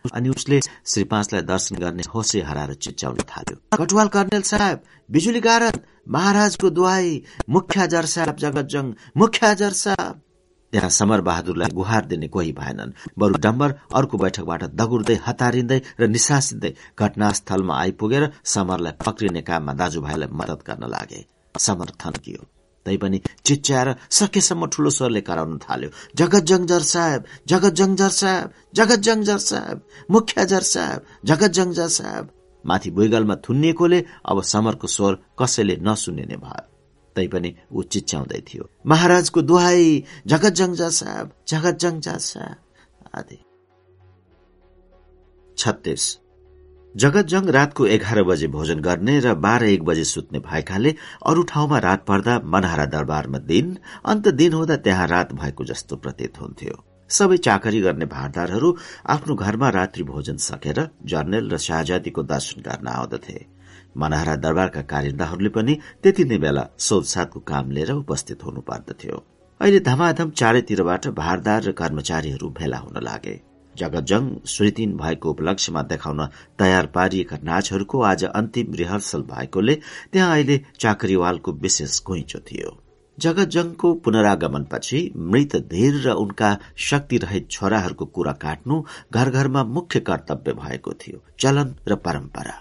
अनि 0.04 0.28
उसले 0.28 0.60
श्री 0.60 1.04
पाँचलाई 1.04 1.42
दर्शन 1.42 1.76
गर्ने 1.76 2.02
होसे 2.14 2.42
हराएर 2.42 2.74
चिच्याउन 2.74 3.16
थाल्यो। 3.30 3.56
कटुवाल 3.76 4.08
कर्णेल 4.08 4.42
साहेब 4.42 4.78
बिजुली 5.10 5.40
कारण 5.40 5.78
महाराजको 6.08 6.70
दुहाई 6.70 7.22
मुख्य 7.48 7.86
जर 7.88 8.04
साहब 8.06 8.36
जगतजङ 8.36 8.92
मुख्य 9.16 9.54
जर 9.54 9.72
साहब। 9.82 10.20
त्यहाँ 10.72 10.90
समर 10.90 11.20
बहादुरलाई 11.20 11.70
गुहार 11.74 12.04
दिने 12.06 12.28
कोही 12.28 12.52
भएनन्। 12.52 12.92
बरु 13.18 13.38
डम्बर 13.40 13.74
अर्को 13.96 14.18
बैठकबाट 14.18 14.64
दगुर्दै 14.76 15.18
हतारिँदै 15.26 15.80
र 16.00 16.06
निसासिँदै 16.08 16.72
घटनास्थलमा 16.98 17.74
आइपुगेर 17.78 18.30
समरलाई 18.44 18.92
पक्रिने 19.06 19.42
काममा 19.48 19.72
दाजुभाइलाई 19.80 20.28
मदत 20.32 20.60
गर्न 20.68 20.84
लागे। 20.88 21.24
समर 21.54 21.90
थन्कियो 22.04 22.40
तैपनि 22.88 23.20
चिच्याएर 23.44 23.88
सकेसम्म 24.10 24.66
ठूलो 24.66 24.90
स्वरले 24.90 25.20
कराउन 25.20 25.58
थाल्यो। 25.58 25.90
जगत 26.16 26.42
जङ्जर 26.50 26.82
साहेब 26.82 27.24
जगत 27.46 27.72
जङ्जर 27.72 28.08
साहेब 28.08 28.48
जगत 28.74 29.00
जङ्जर 29.06 29.38
साहेब 29.38 29.78
मुख्य 30.10 30.46
जर 30.46 30.64
साहेब 30.72 31.00
जगत 31.24 31.50
जङ्जर 31.50 31.88
साहेब। 31.88 32.24
माथि 32.66 32.90
भुइगलमा 32.90 33.34
थुनिएकोले 33.44 34.04
अब 34.26 34.42
समरको 34.42 34.86
स्वर 34.86 35.18
कसैले 35.38 35.76
नसुनिने 35.82 36.36
भयो। 36.36 36.64
तैपनि 37.16 37.50
ऊ 37.72 37.82
चिच्याउँदै 37.82 38.40
थियो। 38.48 38.64
महाराजको 38.86 39.42
दुहाई 39.42 40.04
जगत 40.26 40.52
जङ्जर 40.60 40.90
साहेब 40.90 41.26
जगत 41.48 41.74
जङ्जर 41.78 42.18
साहेब। 42.18 42.58
आदि। 43.14 43.38
छत्तीस। 45.58 46.04
जगतजङ 46.98 47.48
रातको 47.54 47.86
एघार 47.86 48.22
बजे 48.24 48.46
भोजन 48.48 48.80
गर्ने 48.82 49.12
र 49.20 49.32
बाह्र 49.42 49.64
एक 49.68 49.82
बजे 49.84 50.04
सुत्ने 50.04 50.38
भएकाले 50.46 50.90
अरू 51.30 51.42
ठाउँमा 51.50 51.78
रात 51.78 52.04
पर्दा 52.06 52.34
मनहारा 52.54 52.86
दरबारमा 52.94 53.38
दिन 53.50 53.66
अन्त 54.04 54.28
दिन 54.34 54.52
हुँदा 54.52 54.76
त्यहाँ 54.82 55.06
रात 55.06 55.32
भएको 55.34 55.64
जस्तो 55.64 55.96
प्रतीत 55.96 56.40
हुन्थ्यो। 56.40 56.74
सबै 57.10 57.36
चाकरी 57.46 57.80
गर्ने 57.80 58.06
भारदारहरू 58.14 58.74
आफ्नो 59.14 59.34
घरमा 59.36 59.68
रात्रि 59.78 60.02
भोजन 60.10 60.36
सकेर 60.42 60.78
जर्नेल 61.06 61.50
र 61.52 61.58
शाहजादीको 61.66 62.22
दर्शन 62.24 62.66
गर्न 62.66 62.88
आउँदथे। 62.88 63.38
मनहारा 63.96 64.34
दरबारका 64.44 64.82
कारिन्दाहरूले 64.90 65.50
पनि 65.54 65.78
त्यति 66.02 66.24
नै 66.24 66.38
बेला 66.38 66.64
सोधसादको 66.88 67.40
काम 67.46 67.70
लिएर 67.70 67.92
उपस्थित 67.94 68.44
हुनु 68.44 68.60
पर्दथ्यो। 68.70 69.16
अहिले 69.60 69.80
धमाधम 69.86 70.30
चारैतिरबाट 70.40 71.06
भारदार 71.14 71.62
र 71.62 71.72
कर्मचारीहरू 71.78 72.50
भेला 72.58 72.78
हुन 72.78 72.98
लागे। 73.02 73.36
जगतजङ 73.80 74.28
स्मृतिन 74.46 74.96
भएको 74.96 75.30
उपलक्ष्यमा 75.30 75.82
देखाउन 75.92 76.26
तयार 76.58 76.86
पारिएका 76.94 77.36
नाचहरूको 77.44 78.02
आज 78.10 78.24
अन्तिम 78.24 78.74
रिहर्सल 78.74 79.22
भएकोले 79.30 79.74
त्यहाँ 80.12 80.32
अहिले 80.32 80.60
चाकरीवालको 80.80 81.52
विशेष 81.64 82.02
घुइँचो 82.04 82.40
थियो। 82.50 82.76
जगतजङको 83.18 83.92
पुनरागमनपछि 84.04 85.00
मृत 85.30 85.56
धीर 85.70 85.94
र 86.06 86.12
उनका 86.14 86.50
शक्तिरहित 86.88 87.48
छोराहरूको 87.50 88.04
कुरा 88.16 88.32
काट्नु 88.44 88.82
घर 89.14 89.30
घरमा 89.30 89.64
मुख्य 89.66 90.00
कर्तव्य 90.00 90.52
भएको 90.54 90.92
थियो 91.00 91.22
चलन 91.40 91.74
र 91.88 91.94
परम्परा। 92.04 92.54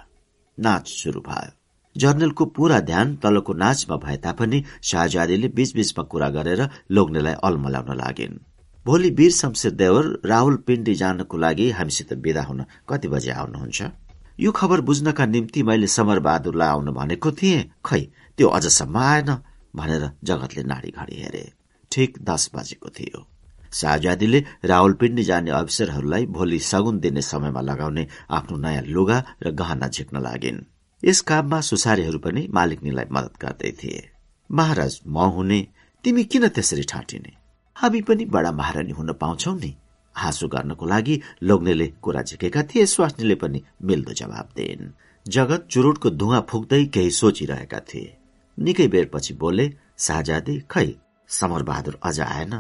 नाच 0.58 0.88
शुरू 0.94 1.22
भयो। 1.22 1.52
जर्नलको 1.96 2.46
पूरा 2.46 2.80
ध्यान 2.80 3.16
तलको 3.16 3.54
नाचमा 3.54 3.96
भए 3.98 4.18
तापनि 4.18 4.64
शाहजादीले 4.84 5.48
बीचबीचमा 5.58 6.04
कुरा 6.04 6.30
गरेर 6.30 6.62
लोग्नेलाई 6.92 7.34
अलमलाउन 7.44 7.98
लागिन्। 7.98 8.40
भोलि 8.88 9.10
वीर 9.10 9.32
शमशेर 9.32 9.72
देवर 9.72 10.06
राहुल 10.26 10.56
पिण्डी 10.56 10.94
जानको 10.96 11.38
लागि 11.38 11.70
हामीसित 11.72 12.14
विदा 12.14 12.44
हुन 12.44 12.66
कति 12.90 13.08
बजे 13.08 13.32
आउनुहुन्छ? 13.32 13.82
यो 14.40 14.52
खबर 14.52 14.82
बुझ्नका 14.82 15.26
निम्ति 15.26 15.64
मैले 15.64 15.88
समर 15.88 16.20
बहादुरलाई 16.20 16.68
आउन 16.68 16.92
भनेको 16.92 17.32
थिएँ। 17.32 17.64
खै 17.86 18.02
त्यो 18.38 18.48
अझसम्म 18.48 18.98
आएन 18.98 19.32
भनेर 19.76 20.04
जगतले 20.24 20.64
नाडी 20.64 20.92
घडी 20.92 21.16
हेरे। 21.22 21.52
ठिक 21.92 22.18
दस 22.22 22.52
बजेको 22.56 22.90
थियो। 22.90 23.28
शाहजादीले 23.74 24.40
रावलपिण्डी 24.66 25.24
जाने 25.24 25.52
अफिसरहरूलाई 25.52 26.26
भोलि 26.26 26.60
सगुन 26.60 27.00
दिने 27.00 27.22
समयमा 27.22 27.62
लगाउने 27.62 28.08
आफ्नो 28.30 28.58
नयाँ 28.58 28.84
लुगा 28.88 29.18
र 29.44 29.52
गहना 29.52 29.88
झिक्न 29.88 30.22
लागिन्। 30.22 30.64
यस 31.04 31.22
काममा 31.22 31.60
सुसारीहरू 31.62 32.20
पनि 32.20 32.48
मालिकनीलाई 32.54 33.06
मदत 33.12 33.36
गर्दै 33.42 33.72
थिए। 33.72 34.00
महाराज 34.52 35.02
म 35.08 35.18
हुने। 35.36 35.60
तिमी 36.04 36.24
किन 36.24 36.48
त्यसरी 36.48 36.84
ठाँटिने? 36.84 37.47
हामी 37.82 38.02
पनि 38.02 38.26
बडा 38.26 38.52
महारानी 38.52 38.92
हुन 38.92 39.14
पाउँछौ 39.14 39.54
नि। 39.54 39.76
हाँसो 40.16 40.48
गर्नको 40.48 40.86
लागि 40.86 41.22
लोग्नेले 41.44 41.88
कुरा 41.88 42.22
झिकेका 42.22 42.64
थिए 42.64 42.86
स्वास्नीले 42.86 43.36
पनि 43.36 43.64
मिल्दो 43.84 44.14
जवाब 44.14 44.50
दिइन्। 44.56 44.92
जगत 45.28 45.68
चुरोटको 45.72 46.10
धुवा 46.10 46.40
फुक्दै 46.42 46.86
केही 46.86 47.12
सोचिरहेका 47.12 47.80
थिए। 47.80 48.18
निकै 48.60 48.88
बेरपछि 48.88 49.34
बोले 49.34 49.74
शाहजादी 49.98 50.60
खै 50.72 50.88
समर 51.28 51.64
बहादुर 51.64 52.00
अझ 52.04 52.20
आएन। 52.20 52.54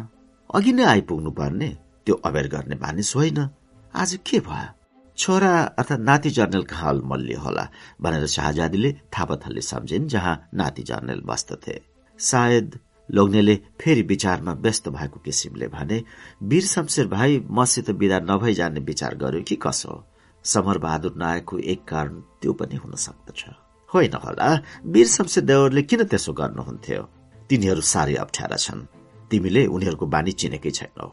अघि 0.53 0.72
नै 0.72 0.83
आइपुग्नु 0.83 1.32
पर्ने 1.32 1.78
त्यो 2.06 2.16
अबेर 2.16 2.48
गर्ने 2.48 2.76
मानिस 2.76 3.16
होइन। 3.16 3.50
आज 3.96 4.19
के 4.26 4.40
भयो? 4.40 4.74
छोरा 5.17 5.62
अर्थात् 5.62 6.00
नाति 6.00 6.30
जर्नल 6.30 6.64
कहाँ 6.64 6.94
मल्लियो 6.94 7.40
होला? 7.40 7.69
भनेर 8.01 8.26
शाहजादीले 8.28 8.94
थापाथल्ले 8.94 9.62
सम्झिन् 9.62 10.08
जहाँ 10.08 10.50
नाति 10.53 10.83
जर्नल 10.83 11.22
बस्दथे। 11.26 11.82
सायद 12.19 12.80
लोग्नेले 13.12 13.56
फेरि 13.82 14.02
विचारमा 14.02 14.54
व्यस्त 14.54 14.90
भएको 14.90 15.20
किसिमले 15.20 15.68
भने 15.68 16.04
वीर 16.44 16.64
शमशेर 16.64 17.08
भाइ 17.08 17.42
मसित 17.52 17.90
विदा 17.90 18.20
नभई 18.20 18.54
जाने 18.54 18.80
विचार 18.80 19.16
गर्यो 19.16 19.42
कि 19.42 19.56
कसो? 19.56 20.04
समर 20.44 20.78
बहादुर 20.78 21.14
नआएको 21.18 21.60
एक 21.60 21.84
कारण 21.84 22.22
त्यो 22.42 22.54
पनि 22.54 22.76
हुन 22.76 22.96
सक्दछ। 22.96 23.46
होइन 23.94 24.14
होला 24.14 24.62
वीर 24.86 25.08
शमशेर 25.08 25.44
देवरले 25.44 25.82
किन 25.82 26.04
त्यसो 26.04 26.34
गर्नुहुन्थ्यो? 26.34 27.02
तिनीहरू 27.50 27.82
साह्रै 27.82 28.16
अप्ठ्यारा 28.16 28.58
छन्। 28.58 28.88
तिमीले 29.32 29.66
उनीहरूको 29.66 30.06
बानी 30.06 30.32
चिनेकै 30.32 30.72
छैनौ। 30.72 31.08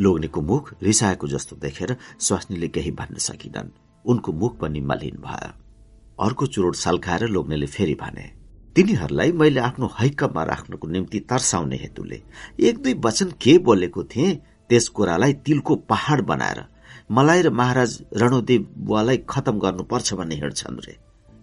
लोग्नेको 0.00 0.40
मुख 0.40 0.74
रिसाएको 0.82 1.28
जस्तो 1.28 1.56
देखेर 1.56 1.96
स्वास्नीले 2.20 2.68
केही 2.68 2.90
भन्न 2.90 3.16
सकिनन्। 3.18 3.68
उनको 4.04 4.32
मुख 4.32 4.58
पनि 4.58 4.80
मलिन 4.80 5.16
भयो। 5.20 5.52
अर्को 6.24 6.46
चुरोट 6.46 6.74
सल्काएर 6.74 7.26
लोग्नेले 7.26 7.66
फेरि 7.66 7.94
भने 7.94 8.43
तिनीहरूलाई 8.76 9.32
मैले 9.32 9.60
आफ्नो 9.60 9.86
हैकममा 9.98 10.42
राख्नको 10.44 10.86
निम्ति 10.88 11.18
तर्साउने 11.30 11.76
हेतुले। 11.76 12.20
एक 12.58 12.78
दुई 12.82 12.94
वचन 13.04 13.30
के 13.40 13.56
बोलेको 13.58 14.02
थिएँ 14.04 14.34
त्यस 14.70 14.88
कुरालाई 14.88 15.32
तिलको 15.46 15.74
पहाड़ 15.90 16.20
बनाएर। 16.20 16.60
मलाई 17.10 17.42
र 17.42 17.50
महाराज 17.50 17.92
रणोदेव 18.16 18.66
बुवालाई 18.76 19.18
खतम 19.30 19.58
गर्नुपर्छ 19.58 20.14
भन्ने 20.14 20.34
हिँड्छन् 20.34 20.80
रे। 20.86 20.96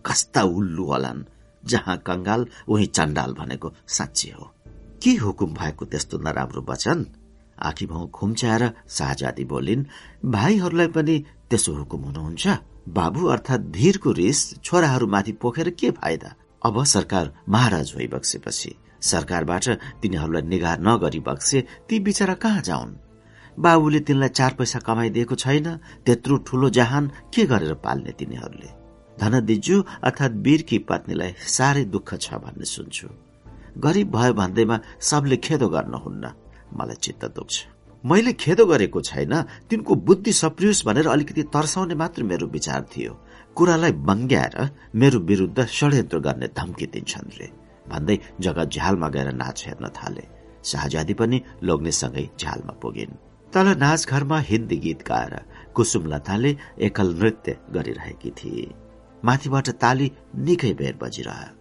कस्ता 0.06 0.44
उल्लु 0.44 0.84
होलान् 0.84 1.24
जहाँ 1.64 1.98
कंगाल 1.98 2.46
उही 2.68 2.86
चण्डाल 2.88 3.34
भनेको 3.40 3.72
साँच्ची 3.88 4.30
हो। 4.30 4.52
के 5.04 5.12
हुकुम 5.16 5.54
भएको 5.54 5.86
त्यस्तो 5.86 6.18
नराम्रो 6.18 6.66
वचन? 6.70 7.06
आखी 7.60 7.86
भाउ 7.86 8.08
खुम्च्याएर 8.10 8.72
शाहजादी 8.90 9.46
बोलिन् 9.46 9.86
भाइहरूलाई 10.26 10.88
पनि 10.88 11.18
त्यसो 11.50 11.74
हुकुम 11.74 12.02
हुनुहुन्छ? 12.02 12.48
बाबु 12.90 13.26
अर्थात 13.28 13.60
धीरको 13.72 14.12
रिस 14.12 14.40
छोराहरूमाथि 14.64 15.32
पोखेर 15.32 15.70
के 15.80 15.92
फाइदा? 15.92 16.36
अब 16.62 16.84
सरकार 16.86 17.32
महाराज 17.50 17.94
भइबक्सेपछि 17.98 18.72
सरकारबाट 19.02 19.68
तिनीहरूलाई 20.02 20.42
निगाह 20.42 20.76
नगरी 20.78 21.20
बक्से 21.20 21.64
ती 21.90 22.00
बिचरा 22.00 22.34
कहाँ 22.34 22.62
जाउन्? 22.62 22.92
बाबुले 23.58 24.00
तिनलाई 24.00 24.30
चार 24.30 24.54
पैसा 24.54 24.80
कमाइदिएको 24.80 25.36
छैन 25.36 25.68
त्यत्रो 26.06 26.38
ठूलो 26.48 26.70
जहान 26.70 27.12
के 27.34 27.46
गरेर 27.46 27.74
पाल्ने 27.82 28.12
तिनीहरूले? 28.20 28.70
धनदिजु 29.20 29.78
अर्थात् 30.04 30.38
वीरकी 30.46 30.78
पत्नीलाई 30.90 31.34
साह्रै 31.48 31.84
दुःख 31.86 32.14
छ 32.16 32.34
भन्ने 32.46 32.66
सुन्छु। 32.66 33.08
गरिब 33.78 34.12
भयो 34.16 34.34
भन्दैमा 34.34 34.80
सबले 35.02 35.38
खेदो 35.38 35.68
गर्नुहुन्न। 35.70 36.26
मलाई 36.78 36.98
चित्त 37.02 37.26
दुख्छ। 37.36 37.56
मैले 38.04 38.34
खेदो 38.34 38.66
गरेको 38.66 39.02
छैन 39.02 39.34
तिनको 39.70 39.96
बुद्धि 39.96 40.32
सप्रियोस् 40.34 40.86
भनेर 40.86 41.08
अलिकति 41.08 41.44
तर्साउने 41.54 41.96
मात्र 41.96 42.24
मेरो 42.24 42.48
विचार 42.48 42.86
थियो। 42.94 43.14
कुरालाई 43.56 43.92
बङ्ग्याएर 44.08 44.56
मेरो 44.96 45.20
विरूद्ध 45.20 45.66
षड्यन्त्र 45.78 46.20
गर्ने 46.20 46.48
धम्की 46.58 46.86
दिन्छन् 46.86 47.36
रे। 47.40 47.48
भन्दै 47.92 48.18
जग्गा 48.40 48.66
झ्यालमा 48.66 49.08
गएर 49.10 49.32
नाच 49.34 49.64
हेर्न 49.68 49.88
थाले। 49.98 50.24
शाहजादी 50.64 51.14
पनि 51.14 51.42
लोग्नेसँगै 51.64 52.26
झ्यालमा 52.40 52.74
पुगिन्। 52.82 53.20
तल 53.54 53.68
नाचघरमा 53.78 54.40
हिन्दी 54.40 54.78
गीत 54.78 55.02
गाएर 55.08 55.34
कुसुम 55.76 56.06
लताले 56.06 56.52
एकल 56.80 57.08
नृत्य 57.20 57.58
गरिरहेकी 57.74 58.32
थिए। 58.32 58.68
माथिबाट 59.26 59.70
ताली 59.82 60.12
निकै 60.36 60.74
बेर 60.74 60.96
बजिरह्यो। 61.02 61.52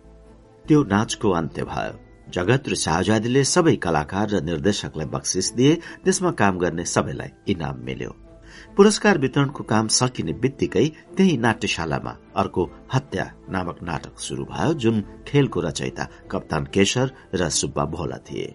त्यो 0.69 0.79
नाचको 0.85 1.31
अन्त्य 1.31 1.65
भयो। 1.65 1.95
जगत 2.31 2.69
र 2.69 2.75
शाहजादीले 2.75 3.43
सबै 3.45 3.77
कलाकार 3.77 4.29
र 4.31 4.41
निर्देशकलाई 4.41 5.07
बक्सिस 5.07 5.53
दिए 5.55 5.75
त्यसमा 6.05 6.31
काम 6.31 6.59
गर्ने 6.59 6.85
सबैलाई 6.85 7.31
इनाम 7.53 7.77
मिल्यो। 7.85 8.30
पुरस्कार 8.77 9.19
वितरणको 9.19 9.63
काम 9.65 9.87
सकिने 9.91 10.33
बित्तिकै 10.43 10.87
त्यही 11.17 11.37
नाट्यशालामा 11.37 12.13
अर्को 12.41 12.63
हत्या 12.93 13.25
नामक 13.51 13.79
नाटक 13.83 14.21
शुरू 14.21 14.45
भयो 14.45 14.73
जुन 14.83 15.03
खेलको 15.27 15.61
रचयिता 15.61 16.05
कप्तान 16.31 16.65
केशर 16.75 17.11
र 17.35 17.49
सुब्बा 17.51 17.85
भोला 17.95 18.19
थिए। 18.29 18.47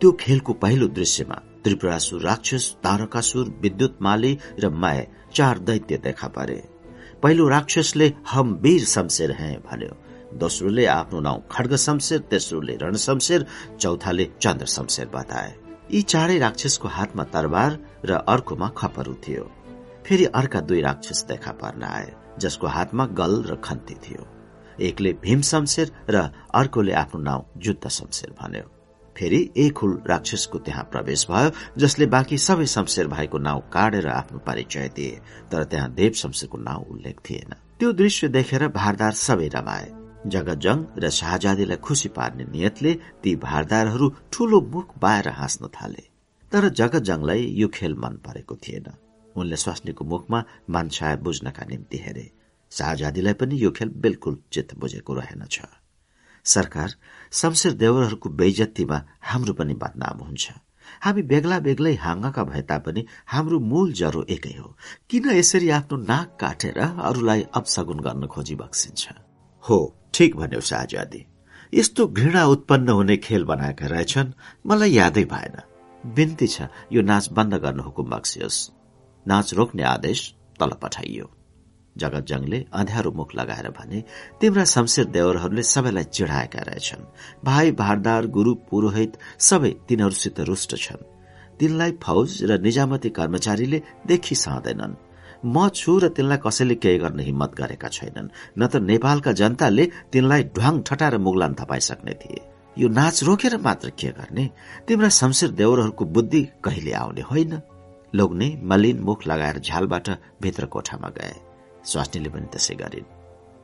त्यो 0.00 0.10
खेलको 0.20 0.52
पहिलो 0.62 0.86
दृश्यमा 0.98 1.38
त्रिपुरासुर 1.64 2.20
राक्षस 2.22 2.64
तारकासुर 2.84 3.46
विद्युत 3.62 3.96
माली 4.02 4.32
र 4.58 4.68
माय 4.74 5.06
चार 5.34 5.58
दैत्य 5.60 5.96
देखा 6.04 6.28
परे। 6.28 6.60
पहिलो 7.22 7.48
राक्षसले 7.48 8.12
हम 8.30 8.52
वीर 8.62 8.84
शमशेर 8.86 9.32
हैं 9.32 9.54
भन्यो। 9.62 9.94
दोस्रोले 10.40 10.84
आफ्नो 10.88 11.20
नाउँ 11.20 11.42
खड्ग 11.50 11.76
शमशेर 11.76 12.20
तेस्रोले 12.30 12.76
रण 12.82 12.96
शमशेर 12.96 13.46
चौथाले 13.80 14.28
चन्द्र 14.40 14.66
शमशेर 14.66 15.08
बताए। 15.14 15.54
यी 15.92 16.02
चारै 16.02 16.38
राक्षसको 16.38 16.88
हातमा 16.88 17.24
तरबार 17.34 17.78
र 18.04 18.20
अर्कोमा 18.28 18.68
खपरू 18.76 19.14
थियो। 19.24 19.44
फेरि 20.10 20.24
अर्का 20.26 20.60
दुई 20.60 20.80
राक्षस 20.82 21.24
देखा 21.24 21.50
पर्न 21.54 21.82
आए 21.84 22.10
जसको 22.40 22.66
हातमा 22.66 23.04
गल 23.14 23.34
र 23.46 23.56
खन्ती 23.64 23.94
थियो। 24.04 24.22
एकले 24.82 25.12
भीम 25.22 25.40
शमशेर 25.40 25.90
र 26.10 26.22
अर्कोले 26.52 26.92
आफ्नो 26.92 27.20
नाउँ 27.22 27.44
जुद्ध 27.56 27.88
शमशेर 27.88 28.30
भन्यो। 28.40 28.62
फेरि 29.16 29.38
एक 29.56 29.78
हुल 29.78 29.92
राक्षसको 30.06 30.58
त्यहाँ 30.58 30.82
प्रवेश 30.92 31.26
भयो 31.30 31.50
जसले 31.78 32.06
बाँकी 32.06 32.38
सबै 32.38 32.66
शमशेर 32.66 33.06
भाइको 33.06 33.38
नाउँ 33.38 33.62
काटेर 33.70 34.06
आफ्नो 34.10 34.38
परिचय 34.46 34.88
दिए 34.96 35.20
तर 35.50 35.64
त्यहाँ 35.64 35.92
देव 35.94 36.12
शमशेरको 36.12 36.58
नाउँ 36.58 36.84
उल्लेख 36.90 37.20
थिएन। 37.28 37.54
त्यो 37.78 37.92
दृश्य 37.92 38.28
देखेर 38.28 38.66
भारदार 38.74 39.12
सबै 39.14 39.48
रमाए। 39.54 39.86
जगजङ 40.26 40.78
र 40.98 41.10
शाहजादीलाई 41.10 41.76
खुसी 41.86 42.08
पार्ने 42.18 42.44
नियतले 42.50 42.94
ती 43.22 43.36
भारदारहरू 43.46 44.08
ठूलो 44.32 44.60
मुख 44.74 44.98
बाएर 44.98 45.28
हाँस्न 45.38 45.70
थाले। 45.70 46.02
तर 46.52 46.68
जगजङलाई 46.74 47.46
यो 47.62 47.68
खेल 47.68 47.94
मन 47.94 48.18
परेको 48.26 48.56
थिएन। 48.56 48.90
उनले 49.36 49.56
स्वास्नीको 49.56 50.04
मुखमा 50.04 50.44
मान्छाया 50.70 51.16
बुझ्नका 51.16 51.64
निम्ति 51.64 51.98
हेरे। 51.98 52.30
शाहजादीलाई 52.72 53.34
पनि 53.34 53.62
यो 53.62 53.70
खेल 53.70 53.88
बिल्कुल 53.96 54.38
चित्त 54.52 54.74
बुझेको 54.78 55.14
रहेनछ। 55.14 55.60
सरकार 56.46 56.94
शमशेर 57.32 57.72
देवरहरूको 57.72 58.28
बेइजतीमा 58.30 58.98
हाम्रो 59.22 59.52
पनि 59.52 59.74
बदनाम 59.74 60.18
हुन्छ। 60.18 60.50
हामी 61.02 61.22
बेग्ला 61.22 61.58
बेग्लै 61.58 61.94
हाँगाका 61.94 62.44
भए 62.44 62.62
तापनि 62.62 63.06
हाम्रो 63.26 63.58
मूल 63.60 63.92
जरो 63.92 64.24
एकै 64.30 64.54
हो। 64.58 64.76
किन 65.10 65.30
यसरी 65.30 65.68
आफ्नो 65.70 65.96
नाक 65.96 66.36
काटेर 66.40 66.78
अरूलाई 66.78 67.42
अपसगुन 67.54 68.00
गर्न 68.00 68.26
खोजी 68.26 68.54
बक्सिन्छ? 68.54 69.08
हो 69.64 69.78
ठिक 70.14 70.36
भन्यो 70.36 70.60
शाहजादी। 70.60 71.26
यस्तो 71.72 72.06
घृणा 72.06 72.44
उत्पन्न 72.44 72.88
हुने 72.88 73.16
खेल 73.16 73.44
बनाएका 73.44 73.86
रहेछन् 73.86 74.32
मलाई 74.66 74.92
यादै 74.92 75.24
भएन। 75.24 75.56
बिन्ती 76.04 76.46
छ 76.46 76.66
यो 76.92 77.02
नाच 77.02 77.28
बन्द 77.32 77.54
गर्न 77.54 77.80
हुकुम 77.80 78.10
बक्सियोस्। 78.10 78.58
नाच 79.30 79.54
रोक्ने 79.54 79.82
आदेश 79.88 80.20
तल 80.60 80.72
पठाइयो। 80.82 81.26
जगतजङले 81.96 82.58
अँध्यारो 82.72 83.10
मुख 83.12 83.34
लगाएर 83.34 83.68
भने 83.70 84.02
तिम्रा 84.40 84.64
शमशेर 84.64 85.04
देवरहरूले 85.10 85.62
सबैलाई 85.64 86.04
चिढाएका 86.06 86.60
रहेछन्। 86.68 87.08
भाइ 87.44 87.70
भारदार 87.82 88.26
गुरु 88.36 88.54
पुरोहित 88.70 89.12
सबै 89.40 89.70
तिनीहरूसित 89.88 90.40
रुष्ट 90.50 90.74
छन्। 90.76 91.06
तिनलाई 91.60 91.92
फौज 92.02 92.30
र 92.44 92.58
निजामती 92.60 93.10
कर्मचारीले 93.10 93.82
देखि 94.06 94.34
सहँदैनन् 94.34 94.94
म 95.44 95.68
छु 95.70 95.98
र 95.98 96.08
तिनलाई 96.16 96.38
कसैले 96.46 96.74
केही 96.74 96.98
गर्न 96.98 97.20
हिम्मत 97.20 97.52
गरेका 97.58 97.88
छैनन्। 97.88 98.28
न 98.58 98.66
त 98.66 98.76
नेपालका 98.82 99.32
जनताले 99.32 99.84
तिनलाई 100.12 100.42
ढ्वाङ 100.56 100.74
ठटाएर 100.86 101.18
मुगलान 101.18 101.52
थपाइसक्ने 101.60 102.14
थिए। 102.14 102.40
यो 102.76 102.88
नाच 102.88 103.22
रोकेर 103.24 103.56
मात्र 103.58 103.90
के 103.90 104.08
गर्ने? 104.14 104.44
तिम्रा 104.86 105.08
शमशेर 105.10 105.50
देवरहरूको 105.52 106.04
बुद्धि 106.06 106.42
कहिले 106.64 106.92
आउने 106.92 107.22
होइन? 107.30 107.52
लोग्ने 108.14 108.60
मलिन 108.62 109.00
मुख 109.00 109.26
लगाएर 109.26 109.58
झ्यालबाट 109.58 110.08
भित्र 110.42 110.66
कोठामा 110.66 111.08
गए। 111.08 111.34
स्वास्नीले 111.84 112.28
पनि 112.28 112.46
त्यसै 112.46 112.74
गरिन्। 112.74 113.04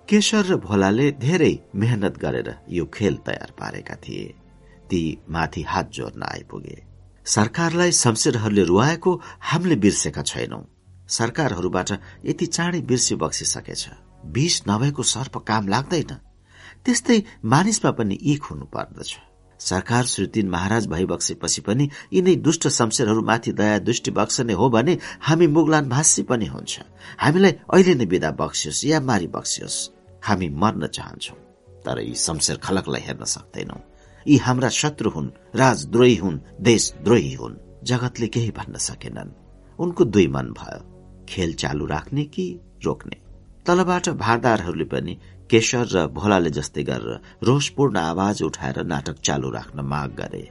केशर 0.08 0.44
र 0.46 0.56
भोलाले 0.56 1.10
धेरै 1.12 1.58
मेहनत 1.74 2.18
गरेर 2.18 2.58
यो 2.70 2.84
खेल 2.86 3.16
तयार 3.16 3.50
पारेका 3.58 3.94
थिए। 3.94 4.34
ती 4.90 5.18
माथि 5.30 5.62
हात 5.62 5.90
जोड्न 5.90 6.22
आइपुगे। 6.22 6.84
सरकारलाई 7.24 7.92
शमशेरहरूले 7.92 8.62
रुवाएको 8.62 9.22
हामीले 9.40 9.76
बिर्सेका 9.76 10.22
छैनौ। 10.22 10.62
सरकारहरूबाट 11.08 11.90
यति 12.24 12.46
चाँडै 12.46 12.80
बिर्सी 12.80 13.14
बक्सिसकेछ। 13.14 13.88
विष 14.26 14.62
नभएको 14.68 15.02
सर्प 15.02 15.38
काम 15.38 15.68
लाग्दैन। 15.68 16.14
त्यस्तै 16.84 17.22
मानिसमा 17.44 17.90
पनि 17.90 18.14
इख 18.14 18.42
हुनु 18.50 18.64
पर्दछ 18.64 19.16
सरकार 19.58 20.05
श्री 20.05 20.26
तीन 20.26 20.49
महाराज 20.49 20.87
भइबक्सेपछि 20.87 21.60
पनि 21.60 21.89
यिनै 22.12 22.37
दुष्ट 22.37 22.69
शमशेरहरूमाथि 22.69 23.53
दया 23.53 23.78
दृष्टि 23.78 24.10
बक्सने 24.10 24.53
हो 24.53 24.71
भने 24.71 24.99
हामी 25.21 25.47
मुगलान 25.47 25.89
भाष्य 25.89 26.22
पनि 26.22 26.47
हुन्छ। 26.47 26.81
हामीलाई 27.21 27.53
अहिले 27.72 27.94
नै 27.94 28.05
विदा 28.05 28.31
बक्सियोस् 28.31 28.85
या 28.85 29.01
मारी 29.01 29.26
बक्सियोस्। 29.26 29.90
हामी 30.24 30.49
मर्न 30.49 30.87
चाहन्छौ 30.87 31.35
तर 31.85 32.01
यी 32.01 32.15
शमशेर 32.15 32.56
खलकलाई 32.56 33.01
हेर्न 33.01 33.24
सक्दैनौ। 33.24 33.78
यी 34.28 34.37
हाम्रा 34.37 34.69
शत्रु 34.69 35.10
हुन् 35.10 35.31
राजद्रोही 35.56 36.17
हुन् 36.17 36.39
देशद्रोही 36.60 37.33
हुन्। 37.33 37.56
जगतले 37.85 38.26
केही 38.26 38.51
भन्न 38.51 38.78
सकेनन्। 38.78 39.31
उनको 39.78 40.05
दुई 40.05 40.26
मन 40.26 40.47
भयो 40.58 40.81
खेल 41.28 41.55
चालु 41.55 41.87
राख्ने 41.87 42.24
कि 42.24 42.60
रोक्ने। 42.85 43.17
तलबाट 43.67 44.08
भारदारहरूले 44.08 44.85
पनि 44.85 45.19
केशर 45.50 45.86
र 45.94 46.06
भोलाले 46.10 46.50
जस्तै 46.50 46.82
गरेर 46.82 47.20
रोषपूर्ण 47.42 47.96
आवाज 47.96 48.42
उठाएर 48.42 48.78
नाटक 48.84 49.16
चालू 49.26 49.50
राख्न 49.50 49.78
माग 49.92 50.10
गरे। 50.20 50.44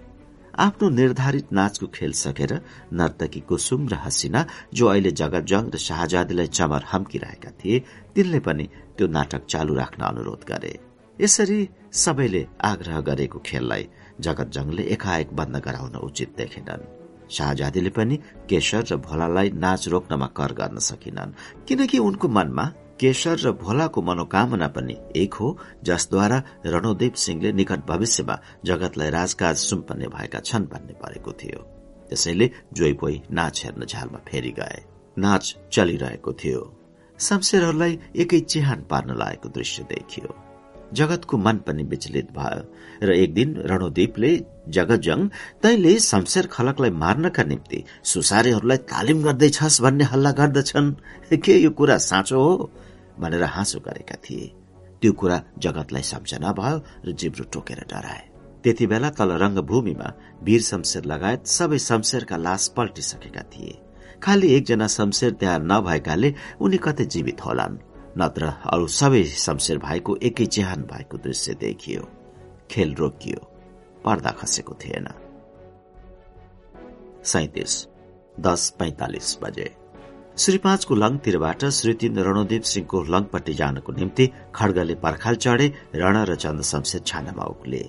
आफ्नो 0.57 0.89
निर्धारित 0.89 1.47
नाचको 1.51 1.87
खेल 1.95 2.11
सकेर 2.15 2.51
नर्तकी 2.93 3.39
कुसुम 3.49 3.87
र 3.91 3.95
हसिना 4.03 4.41
जो 4.73 4.85
अहिले 4.87 5.11
जगतजङ 5.11 5.63
र 5.73 5.77
शाहजादीलाई 5.87 6.47
चमर 6.57 6.83
हम्किरहेका 6.91 7.51
थिए 7.59 7.83
तिनले 8.15 8.39
पनि 8.39 8.65
त्यो 8.95 9.07
नाटक 9.07 9.41
चालू 9.51 9.73
राख्न 9.75 10.01
अनुरोध 10.05 10.41
गरे। 10.47 10.73
यसरी 11.19 11.59
सबैले 12.03 12.41
आग्रह 12.63 12.99
गरेको 13.09 13.39
खेललाई 13.45 13.83
जगतजङले 14.25 14.83
एकाएक 14.95 15.29
बन्द 15.35 15.55
गराउन 15.65 15.95
उचित 16.07 16.31
देखेनन्। 16.37 16.87
शाहजादीले 17.35 17.91
पनि 17.91 18.15
केशर 18.49 18.83
र 18.91 18.95
भोलालाई 19.03 19.47
नाच 19.59 19.87
रोक्नमा 19.87 20.27
कर 20.39 20.51
गर्न 20.55 20.79
सकिनन्। 20.79 21.35
किनकि 21.67 21.97
उनको 21.99 22.27
मनमा 22.29 22.65
केशर 22.99 23.37
र 23.39 23.51
भोलाको 23.51 24.01
मनोकामना 24.01 24.67
पनि 24.67 24.95
एक 25.15 25.33
हो 25.33 25.47
जसद्वारा 25.83 26.43
रणोदेव 26.65 27.11
सिंहले 27.15 27.51
निकट 27.51 27.85
भविष्यमा 27.87 28.39
जगतलाई 28.65 29.09
राजकाज 29.09 29.55
सुम्पन्ने 29.55 30.07
भएका 30.07 30.39
छन् 30.39 30.65
भन्ने 30.65 30.93
परेको 30.93 31.31
थियो। 31.31 31.59
त्यसैले 32.09 32.51
जोइपोई 32.73 33.21
नाच 33.31 33.61
हेर्न 33.65 33.85
झालमा 33.85 34.19
फेरि 34.27 34.51
गए। 34.51 34.79
नाच 35.17 35.55
चलिरहेको 35.71 36.33
थियो। 36.33 36.61
शमशेरहरूलाई 37.19 37.99
एकै 38.15 38.39
चिहान 38.39 38.81
पार्न 38.89 39.17
लागेको 39.17 39.49
दृश्य 39.49 39.83
देखियो। 39.83 40.35
जगतको 40.93 41.37
मन 41.37 41.57
पनि 41.57 41.83
विचलित 41.83 42.31
भयो 42.31 42.63
र 43.07 43.11
एक 43.11 43.33
दिन 43.33 43.55
रणोदीपले 43.65 44.31
जगतजङ 44.69 45.27
तैले 45.63 45.99
शमशेर 45.99 46.47
खलकलाई 46.47 46.91
मार्नका 47.03 47.43
निम्ति 47.43 47.83
सुसारेहरूलाई 48.03 48.77
तालिम 48.77 49.23
गर्दैछस् 49.23 49.81
भन्ने 49.81 50.03
हल्ला 50.03 50.31
गर्दछन्। 50.31 50.93
के 51.43 51.57
यो 51.59 51.69
कुरा 51.69 51.97
साँचो 51.97 52.41
हो? 52.43 52.71
भनेर 53.19 53.43
हाँसो 53.45 53.79
गरेका 53.79 54.15
थिए। 54.25 54.47
त्यो 55.01 55.11
कुरा 55.13 55.37
जगतलाई 55.57 56.01
सम्झना 56.03 56.51
भयो 56.51 56.77
र 57.05 57.11
जिब्रो 57.11 57.45
टोकेर 57.53 57.79
डराए। 57.89 58.23
त्यति 58.63 58.85
बेला 58.87 59.09
तल 59.09 59.31
रंगभूमिमा 59.37 60.07
वीर 60.43 60.61
शमशेर 60.61 61.05
लगायत 61.05 61.45
सबै 61.47 61.77
शमशेरका 61.79 62.37
लास 62.37 62.67
पल्टिसकेका 62.77 63.43
थिए। 63.53 63.73
खालि 64.23 64.47
एकजना 64.55 64.87
शमशेर 64.87 65.31
त्यहाँ 65.39 65.59
नभएकाले 65.61 66.33
उनी 66.61 66.77
कतै 66.77 67.05
जीवित 67.05 67.45
होलान् 67.45 67.77
नत्र 68.17 68.43
अरू 68.73 68.87
सबै 68.89 69.23
शमशेर 69.37 69.77
भाइको 69.77 70.17
एकै 70.23 70.45
चिहान 70.45 70.81
भएको 70.83 71.17
दृश्य 71.17 71.53
देखियो। 71.61 72.03
खेल 72.71 72.93
रोकियो 72.95 73.39
पर्दा 74.05 74.31
खसेको 74.31 74.73
थिएन। 74.73 75.07
सैतिस 77.23 77.73
दस 78.39 78.69
पैंतालिस 78.79 79.37
बजे। 79.43 79.69
श्री 80.37 80.57
पाँचको 80.57 80.95
लङतिरबाट 80.95 81.63
श्री 81.71 81.93
तीन 81.93 82.17
रणोदीप 82.19 82.63
सिंहको 82.67 83.01
लङपट्टि 83.03 83.53
जानको 83.53 83.91
निम्ति 83.93 84.25
खड्गले 84.55 84.95
पर्खाल 84.99 85.35
चढे 85.35 85.67
रण 85.95 86.17
र 86.27 86.35
चन्द 86.35 86.61
शमशेर 86.61 87.01
छानामा 87.07 87.43
उक्ले। 87.45 87.79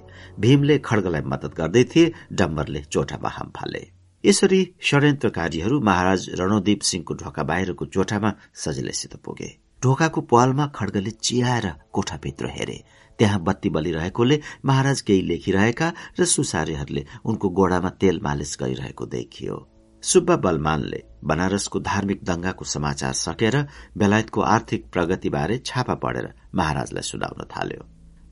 भीमले 0.41 0.79
खड्गलाई 0.79 1.23
मदत 1.27 1.55
गर्दै 1.59 1.85
थिए 1.85 2.13
डम्बरले 2.33 2.83
चोटामा 2.85 3.29
हाम 3.29 3.51
फाले। 3.51 3.83
यसरी 4.25 4.61
षड्यन्त्रकारीहरू 4.81 5.81
महाराज 5.83 6.31
रणोदीप 6.39 6.81
सिंहको 6.83 7.15
ढोका 7.15 7.43
बाहिरको 7.43 7.85
चोटामा 7.87 8.35
सजिलैसित 8.55 9.17
पुगे। 9.25 9.51
ढोकाको 9.83 10.21
पालमा 10.31 10.67
खड्गले 10.75 11.11
चियाएर 11.11 11.73
कोठाभित्र 11.93 12.55
हेरे। 12.55 12.83
त्यहाँ 13.19 13.43
बत्ती 13.43 13.71
बलिरहेकोले 13.75 14.41
महाराज 14.65 15.01
केही 15.01 15.23
लेखिरहेका 15.29 15.93
र 16.21 16.25
सुसारेहरूले 16.27 17.07
उनको 17.27 17.49
गोडामा 17.51 17.91
तेल 18.01 18.21
मालिस 18.23 18.57
गरिरहेको 18.61 19.07
देखियो। 19.13 19.67
सुब्बा 20.07 20.35
बलमानले 20.37 21.03
बनारसको 21.25 21.79
धार्मिक 21.81 22.21
दंगाको 22.25 22.65
समाचार 22.65 23.13
सकेर 23.13 23.57
बेलायतको 23.99 24.41
आर्थिक 24.41 24.85
प्रगतिबारे 24.93 25.57
छापा 25.67 25.95
पढेर 25.95 26.29
महाराजलाई 26.55 27.03
सुनाउन 27.03 27.45
थाल्यो। 27.47 27.83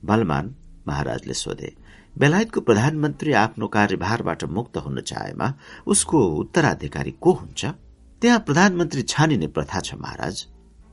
बलमान 0.05 0.55
महाराजले 0.87 1.33
सोधे 1.33 1.73
बेलायतको 2.17 2.61
प्रधानमन्त्री 2.61 3.33
आफ्नो 3.35 3.67
कार्यभारबाट 3.67 4.43
मुक्त 4.55 4.77
हुन 4.77 5.01
चाहेमा 5.01 5.53
उसको 5.87 6.25
उत्तराधिकारी 6.39 7.11
को 7.11 7.31
हुन्छ? 7.33 7.65
त्यहाँ 8.21 8.39
प्रधानमन्त्री 8.39 9.01
छानिने 9.03 9.47
प्रथा 9.47 9.79
छ 9.79 9.95
महाराज। 9.95 10.45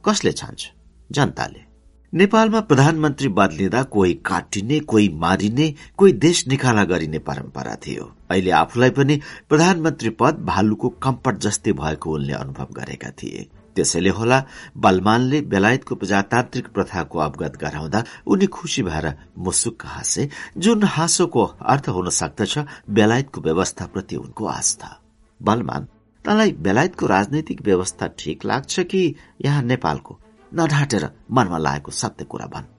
कसले 0.04 0.32
छान्छ? 0.32 0.70
जनताले। 1.10 1.71
नेपालमा 2.12 2.60
प्रधानमन्त्री 2.60 3.28
बदलिँदा 3.28 3.82
कोही 3.82 4.12
काटिने 4.26 4.78
कोही 4.80 5.08
मारिने 5.18 5.68
कोही 5.96 6.12
देश 6.12 6.46
निकाला 6.48 6.82
गरिने 6.84 7.18
परम्परा 7.18 7.74
थियो। 7.76 8.04
अहिले 8.30 8.50
आफूलाई 8.50 8.90
पनि 8.90 9.18
प्रधानमन्त्री 9.48 10.10
पद 10.20 10.42
भालुको 10.44 10.88
कम्पट 11.02 11.38
जस्तै 11.38 11.72
भएको 11.72 12.12
उनले 12.14 12.32
अनुभव 12.32 12.68
गरेका 12.76 13.10
थिए। 13.12 13.46
त्यसैले 13.76 14.10
होला 14.10 14.42
बलमानले 14.76 15.40
बेलायतको 15.48 15.94
प्रजातान्त्रिक 15.94 16.68
प्रथाको 16.68 17.18
अवगत 17.18 17.56
गराउँदा 17.56 18.04
उनी 18.26 18.46
खुशी 18.46 18.82
भएर 18.82 19.12
मुसुक्क 19.38 19.86
हाँसे 19.86 20.28
जुन 20.58 20.84
हाँसोको 20.84 21.44
अर्थ 21.44 21.88
हुन 21.88 22.10
सक्दछ 22.12 22.58
बेलायतको 22.90 23.40
व्यवस्थाप्रति 23.40 24.16
उनको 24.16 24.46
आस्था। 24.48 24.98
बलमान 25.40 25.88
तँलाई 26.24 26.52
बेलायतको 26.60 27.06
राजनैतिक 27.06 27.62
व्यवस्था 27.62 28.06
ठिक 28.18 28.44
लाग्छ 28.44 28.80
कि 28.82 29.14
यहाँ 29.44 29.62
नेपालको? 29.62 30.18
नढाँटेर 30.54 31.04
मनमा 31.30 31.58
लागेको 31.58 31.90
सत्य 31.92 32.24
कुरा 32.24 32.46
भन्। 32.46 32.70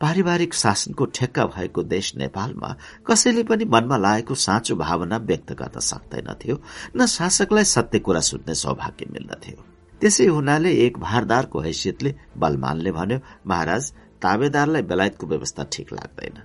पारिवारिक 0.00 0.54
शासनको 0.54 1.04
ठेक्का 1.06 1.44
भएको 1.46 1.82
देश 1.82 2.14
नेपालमा 2.16 2.76
कसैले 3.06 3.42
पनि 3.42 3.64
मनमा 3.64 3.96
लागेको 3.96 4.34
साँचो 4.34 4.76
भावना 4.76 5.16
व्यक्त 5.16 5.52
गर्न 5.52 5.80
सक्दैनथ्यो 5.80 6.60
न 6.96 7.06
शासकलाई 7.06 7.64
सत्य 7.64 7.98
कुरा 7.98 8.20
सुन्ने 8.20 8.54
सौभाग्य 8.54 9.06
मिल्दथ्यो 9.12 9.64
त्यसै 10.00 10.26
हुनाले 10.26 10.72
एक 10.86 10.98
भारदारको 10.98 11.60
हैसियतले 11.60 12.14
बलमानले 12.36 12.92
भन्यो 12.92 13.18
महाराज 13.46 13.92
ताबेदारलाई 14.22 14.82
बेलायतको 14.82 15.26
व्यवस्था 15.26 15.64
ठिक 15.72 15.92
लाग्दैन। 15.92 16.36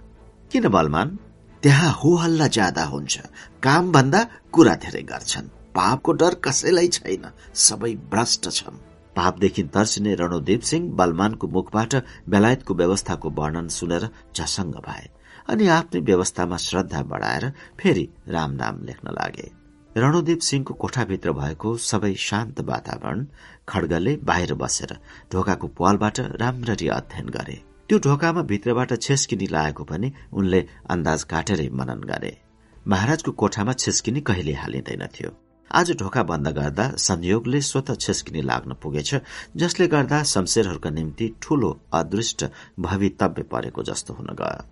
किन 0.51 0.67
बलमान? 0.67 1.17
त्यहाँ 1.63 1.92
हो 1.94 2.15
हल्ला 2.15 2.47
ज्यादा 2.47 2.83
हुन्छ। 2.85 3.19
काम 3.63 3.92
भन्दा 3.92 4.28
कुरा 4.51 4.76
धेरै 4.76 5.01
गर्छन्। 5.01 5.47
पापको 5.76 6.12
डर 6.12 6.33
कसैलाई 6.44 6.88
छैन। 6.88 7.26
सबै 7.56 7.94
भ्रष्ट 8.12 8.49
छन्। 8.49 8.89
पापदेखि 9.19 9.64
तर्सिने 9.76 10.16
रणोदेव 10.16 10.60
सिंह 10.72 10.90
बलमानको 10.98 11.48
मुखबाट 11.56 11.96
बेलायतको 12.30 12.74
व्यवस्थाको 12.82 13.30
वर्णन 13.40 13.68
सुनेर 13.78 14.10
झसङ्ग 14.35 14.76
भए 14.90 15.08
अनि 15.50 15.68
आफ्नै 15.76 16.02
व्यवस्थामा 16.08 16.58
श्रद्धा 16.64 17.02
बढाएर 17.12 17.50
फेरि 17.80 18.08
राम 18.28 18.52
नाम 18.56 18.84
लेख्न 18.90 19.14
लागे। 19.14 19.48
रणोदेव 19.96 20.38
सिंहको 20.48 20.74
कोठाभित्र 20.82 21.32
भएको 21.34 21.76
सबै 21.84 22.14
शान्त 22.19 22.60
वातावरण 22.64 23.26
खड्गले 23.69 24.16
बाहिर 24.30 24.53
बसेर 24.62 24.94
ढोकाको 25.32 25.68
पालबाट 25.80 26.19
राम्ररी 26.42 26.88
अध्ययन 26.98 27.30
गरे। 27.38 27.58
त्यो 27.90 28.00
ढोकामा 28.06 28.42
भित्रबाट 28.52 28.94
छेस्किनी 29.02 29.48
लागेको 29.52 29.84
पनि 29.92 30.12
उनले 30.34 30.66
अन्दाज 30.90 31.24
काटेरै 31.34 31.68
मनन 31.74 32.08
गरे। 32.12 32.34
महाराजको 32.88 33.32
कोठामा 33.42 33.74
छेस्किनी 33.76 34.22
कहिले 34.30 34.53
हालिँदैनथ्यो 34.53 35.30
आज 35.72 35.92
ढोका 35.92 36.24
बन्द 36.24 36.48
गर्दा 36.48 36.92
संयोगले 36.98 37.62
स्वत 37.62 38.00
छेस्किने 38.00 38.42
लाग्न 38.42 38.74
पुगेछ 38.74 39.16
जसले 39.56 39.88
गर्दा 39.88 40.24
शमशेरहरूका 40.24 40.90
निम्ति 40.90 41.35
ठूलो 41.42 41.80
अदृष्ट 41.94 42.46
भवितव्य 42.80 43.44
परेको 43.44 43.84
जस्तो 43.84 44.14
हुन 44.14 44.28
गयो। 44.42 44.64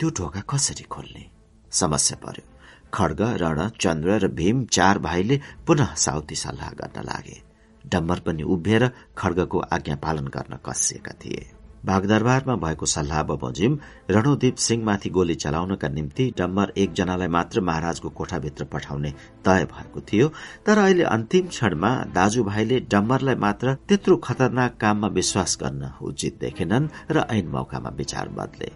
त्यो 0.00 0.10
ढोका 0.10 0.40
कसरी 0.40 0.84
खोल्ने? 0.84 1.26
समस्या 1.70 2.26
पर्यो। 2.26 2.58
खड्ग 2.94 3.20
रण 3.20 3.68
चन्द्र 3.68 4.18
र 4.18 4.28
भीम 4.28 4.64
चार 4.64 4.98
भाइले 4.98 5.40
पुनः 5.66 5.94
साउती 5.94 6.34
सल्लाह 6.34 6.70
गर्न 6.70 7.02
लागे। 7.02 7.42
डम्बर 7.86 8.20
पनि 8.20 8.42
उभिएर 8.42 8.90
खड्गको 9.18 9.58
आज्ञा 9.58 9.96
पालन 9.96 10.26
गर्न 10.26 10.58
कसिएका 10.66 11.12
थिए। 11.12 11.50
बागदरबारमा 11.86 12.54
भएको 12.56 12.86
सल्लाह 12.86 13.22
बमोजिम 13.22 13.78
रणोदीप 14.10 14.56
सिंहमाथि 14.58 15.10
गोली 15.10 15.34
चलाउनका 15.34 15.88
निम्ति 15.88 16.24
डम्बर 16.38 16.72
एकजनालाई 16.76 17.28
मात्र 17.28 17.60
महाराजको 17.60 18.08
कोठाभित्र 18.18 18.64
पठाउने 18.72 19.10
तय 19.44 19.64
भएको 19.72 20.00
थियो 20.08 20.28
तर 20.66 20.78
अहिले 20.78 21.04
अन्तिम 21.04 21.46
क्षणमा 21.46 21.90
दाजुभाइले 22.14 22.80
डम्बरलाई 22.90 23.34
मात्र 23.44 23.74
त्यत्रो 23.88 24.16
खतरनाक 24.26 24.76
काममा 24.80 25.08
विश्वास 25.18 25.58
गर्न 25.62 25.90
उचित 26.02 26.38
देखेनन् 26.40 26.88
र 27.10 27.26
ऐन 27.30 27.48
मौकामा 27.48 27.90
विचार 27.96 28.28
बदले। 28.38 28.72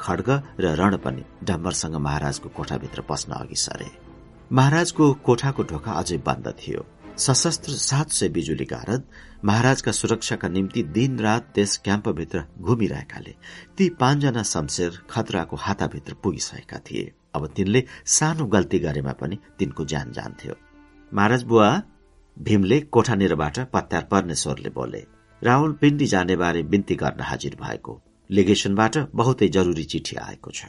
खड्ग 0.00 0.28
र 0.60 0.74
रण 0.80 0.96
पनि 0.96 1.22
डम्बरसँग 1.44 1.96
महाराजको 1.96 2.48
कोठाभित्र 2.48 3.00
पस्न 3.08 3.32
अघि 3.32 3.56
सरे। 3.56 3.90
महाराजको 4.52 5.12
कोठाको 5.26 5.62
ढोका 5.62 5.92
अझै 5.92 6.16
बन्द 6.26 6.54
थियो। 6.60 6.84
सशस्त्र 7.18 7.72
सात 7.72 8.10
सय 8.10 8.28
बिजुली 8.28 8.64
गारद 8.64 9.02
महाराजका 9.46 9.92
सुरक्षाका 9.92 10.48
निम्ति 10.48 10.82
दिन 10.84 11.18
रात 11.18 11.50
त्यस 11.54 11.76
क्याम्पभित्र 11.78 12.42
घुमिरहेकाले 12.60 13.34
ती 13.78 13.88
पाँचजना 13.90 14.42
शमशेर 14.42 14.98
खतराको 15.10 15.56
हाताभित्र 15.56 16.14
पुगिसकेका 16.22 16.78
थिए। 16.86 17.12
अब 17.34 17.46
तिनले 17.56 17.82
सानो 18.04 18.46
गल्ती 18.46 18.78
गरेमा 18.78 19.12
पनि 19.12 19.38
तिनको 19.58 19.84
ज्यान 19.84 20.10
जान्थ्यो। 20.12 20.54
महाराज 21.12 21.42
बुवा 21.42 21.68
भीमले 22.36 22.80
कोठानिरबाट 22.90 23.58
पत्यार 23.70 24.08
पर्ने 24.10 24.34
स्वरले 24.34 24.70
बोले 24.70 25.04
राहुल 25.42 25.72
पिण्डी 25.72 26.06
जाने 26.06 26.36
बारे 26.36 26.62
बिन्ती 26.64 26.94
गर्न 26.96 27.20
हाजिर 27.20 27.56
भएको। 27.62 28.00
लिगेशनबाट 28.30 28.98
बहुतै 29.14 29.48
जरुरी 29.48 29.84
चिठी 29.84 30.16
आएको 30.18 30.50
छ। 30.50 30.64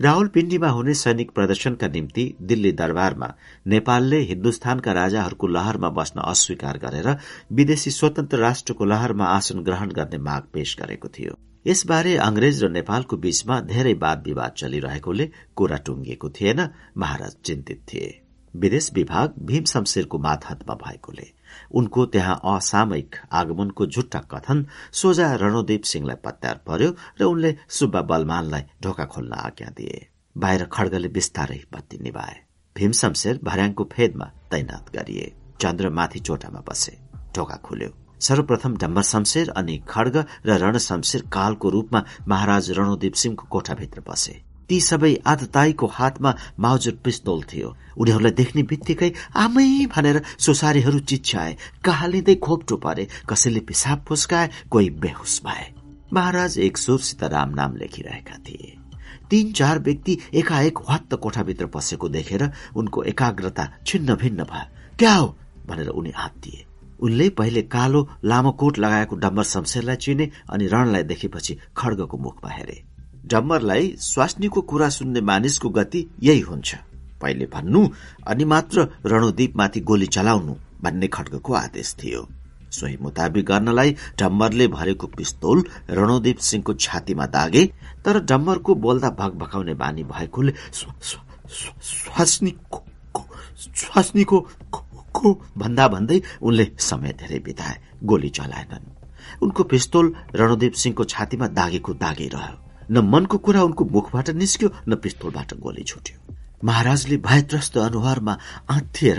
रावलपिण्डीमा 0.00 0.68
हुने 0.68 0.94
सैनिक 0.94 1.30
प्रदर्शनका 1.30 1.88
निम्ति 1.88 2.24
दिल्ली 2.42 2.72
दरबारमा 2.72 3.26
नेपालले 3.66 4.18
हिन्दुस्तानका 4.20 4.92
राजाहरूको 4.92 5.46
लहरमा 5.46 5.88
बस्न 5.88 6.20
अस्वीकार 6.20 6.78
गरेर 6.78 7.16
विदेशी 7.52 7.90
स्वतन्त्र 7.90 8.38
राष्ट्रको 8.38 8.84
लहरमा 8.84 9.24
आसन 9.26 9.62
ग्रहण 9.62 9.90
गर्ने 9.90 10.18
माग 10.18 10.42
पेश 10.52 10.76
गरेको 10.80 11.08
थियो। 11.08 11.36
यसबारे 11.66 12.16
अंग्रेज 12.16 12.64
र 12.64 12.68
नेपालको 12.68 13.16
बीचमा 13.16 13.60
धेरै 13.60 13.92
वाद 13.94 14.22
विवाद 14.26 14.52
चलिरहेकोले 14.56 15.30
कुरा 15.56 15.76
टुङ्गिएको 15.76 16.30
थिएन 16.30 16.68
महाराज 16.96 17.36
चिन्तित 17.44 17.84
थिए। 17.92 18.08
विदेश 18.54 18.90
विभाग 18.94 19.34
भीम 19.42 19.64
शमशेरको 19.64 20.18
मातहतमा 20.18 20.74
भएकोले। 20.74 21.32
उनको 21.74 22.06
त्यहाँ 22.06 22.40
असामयिक 22.46 23.16
आगमनको 23.32 23.86
झुट्टा 23.86 24.20
कथन 24.32 24.66
सोझा 24.92 25.34
रणोदीप 25.34 25.82
सिंहलाई 25.82 26.16
पत्यार 26.24 26.60
पर्यो 26.66 26.90
र 27.20 27.24
उनले 27.24 27.56
सुब्बा 27.68 28.02
बलमानलाई 28.02 28.62
ढोका 28.82 29.04
खोल्न 29.04 29.32
आज्ञा 29.32 29.68
दिए। 29.76 30.06
बाहिर 30.36 30.64
खड्गले 30.72 31.08
बिस्तारै 31.08 31.60
बत्ती 31.72 31.98
निभाए। 31.98 32.36
भीम 32.76 32.92
शमशेर 32.92 33.40
भर्याङको 33.44 33.84
फेदमा 33.92 34.26
तैनात 34.50 34.92
गरिए। 34.94 35.32
चन्द्र 35.60 35.90
माथि 35.90 36.20
चोटामा 36.20 36.60
बसे। 36.68 36.96
ढोका 37.36 37.56
खुल्यो। 37.56 37.90
सर्वप्रथम 38.20 38.76
डम्बर 38.76 39.02
शमशेर 39.02 39.50
अनि 39.50 39.76
खड्ग 39.88 40.16
र 40.46 40.58
रण 40.58 40.78
शमशेर 40.78 41.22
कालको 41.32 41.70
रूपमा 41.70 42.04
महाराज 42.28 42.70
रणोदीप 42.70 43.14
सिंहको 43.14 43.46
कोठाभित्र 43.46 44.02
बसे। 44.08 44.51
ती 44.72 44.78
सबै 44.80 45.12
आतताईको 45.26 45.86
हातमा 45.86 46.30
माउजुर 46.58 46.94
पिस्तोल 47.04 47.40
थियो। 47.44 47.68
उनीहरूलाई 48.00 48.32
देख्ने 48.32 48.62
बित्तिकै 48.64 49.10
आमै 49.36 49.92
भनेर 49.92 50.22
सोसारीहरू 50.38 50.98
चिच्याए। 50.98 51.56
कहालिँदै 51.84 52.34
खोप्टो 52.40 52.76
परे 52.76 53.04
कसैले 53.28 53.60
पिसाब 53.68 54.04
फुस्काए 54.08 54.48
कोही 54.72 54.88
बेहोस 54.96 55.34
भए। 55.44 55.64
महाराज 56.12 56.58
एक 56.58 56.78
सुरसित 56.78 57.24
राम 57.24 57.50
नाम 57.50 57.76
लेखिरहेका 57.76 58.36
थिए। 58.40 58.70
तीन 59.30 59.52
चार 59.52 59.78
व्यक्ति 59.78 60.18
एकाएक 60.34 60.78
हत्त 60.90 61.14
कोठाभित्र 61.14 61.66
पसेको 61.66 62.08
देखेर 62.08 62.42
उनको 62.76 63.02
एकाग्रता 63.02 63.68
छिन्न 63.86 64.14
भिन्न 64.14 64.44
भयो। 64.44 64.96
क्या 64.98 65.14
हो? 65.14 65.26
भनेर 65.66 65.88
उनी 65.88 66.12
हात 66.16 66.36
दिए 66.44 66.64
उनले 67.00 67.28
पहिले 67.28 67.62
कालो 67.68 68.00
लामो 68.24 68.52
कोट 68.52 68.78
लगाएको 68.78 69.16
डम्बर 69.16 69.44
शमशेरलाई 69.44 69.96
चिने 69.96 70.30
अनि 70.48 70.66
रणलाई 70.66 71.02
देखेपछि 71.02 71.58
खड्गको 71.76 72.18
मुखमा 72.18 72.50
हेरे। 72.50 72.91
डम्बरलाई 73.24 73.94
स्वास्नीको 74.00 74.60
कुरा 74.60 74.88
सुन्ने 74.88 75.20
मानिसको 75.22 75.68
गति 75.70 76.06
यही 76.22 76.40
हुन्छ। 76.40 76.74
पहिले 77.22 77.46
भन्नु 77.46 77.88
अनि 78.26 78.44
मात्र 78.44 78.88
रणोदीपमाथि 79.06 79.80
गोली 79.80 80.06
चलाउनु 80.06 80.54
भन्ने 80.82 81.06
खड्गको 81.08 81.52
आदेश 81.54 81.94
थियो। 82.02 82.26
सोही 82.72 82.96
मुताबिक 83.00 83.44
गर्नलाई 83.46 83.90
डम्बरले 84.18 84.66
भरेको 84.68 85.06
पिस्तोल 85.06 85.64
रणोदीप 85.90 86.38
सिंहको 86.40 86.72
छातीमा 86.74 87.26
दागे 87.26 87.64
तर 88.04 88.20
डम्बरको 88.24 88.74
बोल्दा 88.74 89.10
भग 89.10 89.32
भकाउने 89.38 89.74
बानी 89.74 90.04
भएकोले 90.04 90.52
भन्दा 95.58 95.86
भन्दै 95.88 96.20
उनले 96.42 96.64
समय 96.80 97.12
धेरै 97.20 97.38
बिताए 97.38 97.76
गोली 98.02 98.28
चलाएनन्। 98.30 98.90
उनको 99.42 99.62
पिस्तोल 99.64 100.14
रणोदीप 100.34 100.72
सिंहको 100.74 101.04
छातीमा 101.04 101.46
दागेको 101.48 101.92
दागे 101.94 102.28
रह्यो। 102.34 102.61
न 102.92 102.98
मनको 103.08 103.38
कुरा 103.38 103.62
उनको 103.62 103.84
मुखबाट 103.84 104.30
निस्क्यो 104.36 104.68
न 104.88 104.94
पिस्तोलबाट 105.02 105.54
गोली 105.64 105.82
छुट्यो। 105.82 106.16
महाराजले 106.64 107.16
भयत्रस्त 107.18 107.76
अनुहारमा 107.78 108.34
आँथिएर 108.70 109.18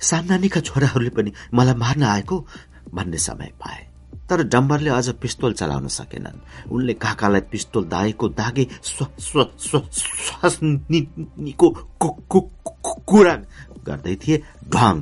सामनानीका 0.00 0.60
छोराहरूले 0.60 1.10
पनि 1.10 1.32
मलाई 1.54 1.74
मार्न 1.74 2.02
आएको 2.14 2.36
भन्ने 2.94 3.18
समय 3.18 3.50
पाए। 3.60 3.80
तर 4.30 4.42
डम्बरले 4.44 4.90
अझ 4.90 5.08
पिस्तोल 5.18 5.52
चलाउन 5.52 5.86
सकेनन्। 5.88 6.70
उनले 6.70 6.94
काकालाई 6.94 7.40
पिस्तोल 7.50 7.84
दागेको 7.88 8.28
दागे 8.38 8.64
कुरा 13.08 13.34
गर्दै 13.86 14.14
थिए। 14.22 14.36
ढङ 14.68 14.96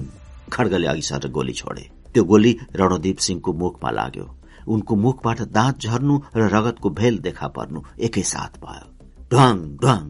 खड्गले 0.52 0.86
अघि 0.86 1.02
सर 1.02 1.28
गोली 1.28 1.52
छोडे। 1.52 1.84
त्यो 2.15 2.24
गोली 2.24 2.52
रणदीप 2.74 3.18
सिंहको 3.18 3.52
मुखमा 3.52 3.90
लाग्यो। 3.90 4.24
उनको 4.66 4.97
मुखबाट 4.97 5.40
दाँत 5.52 5.81
झर्नु 5.81 6.15
र 6.36 6.49
रगतको 6.54 6.90
भेल 6.90 7.18
देखा 7.18 7.49
पर्नु 7.49 7.81
एकैसाथ 7.99 8.60
भयो। 8.65 8.86
ढङ 9.32 9.56
ढङ 9.82 10.02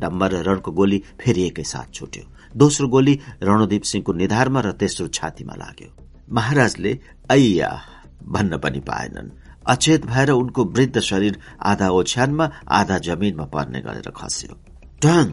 डम्बर 0.00 0.32
र 0.32 0.42
रणको 0.48 0.72
गोली 0.72 1.02
फेरि 1.20 1.42
एकैसाथ 1.42 1.92
छुट्यो। 1.94 2.24
दोस्रो 2.56 2.88
गोली 2.88 3.14
रणदीप 3.42 3.82
सिंहको 3.82 4.12
निधारमा 4.12 4.60
र 4.60 4.72
तेस्रो 4.72 5.08
छातीमा 5.08 5.54
लाग्यो। 5.54 5.90
महाराजले 6.32 6.98
ऐया 7.30 7.70
भन्न 8.28 8.58
पनि 8.58 8.80
पाएनन्। 8.80 9.30
अचेत 9.66 10.06
भएर 10.06 10.30
उनको 10.30 10.64
वृद्ध 10.64 11.00
शरीर 11.00 11.38
आधा 11.62 11.88
ओछ्यानमा 11.90 12.50
आधा 12.70 12.98
जमिनमा 12.98 13.44
पर्ने 13.54 13.80
गरेर 13.80 14.10
खस्यो। 14.10 14.54
ढङ 15.02 15.26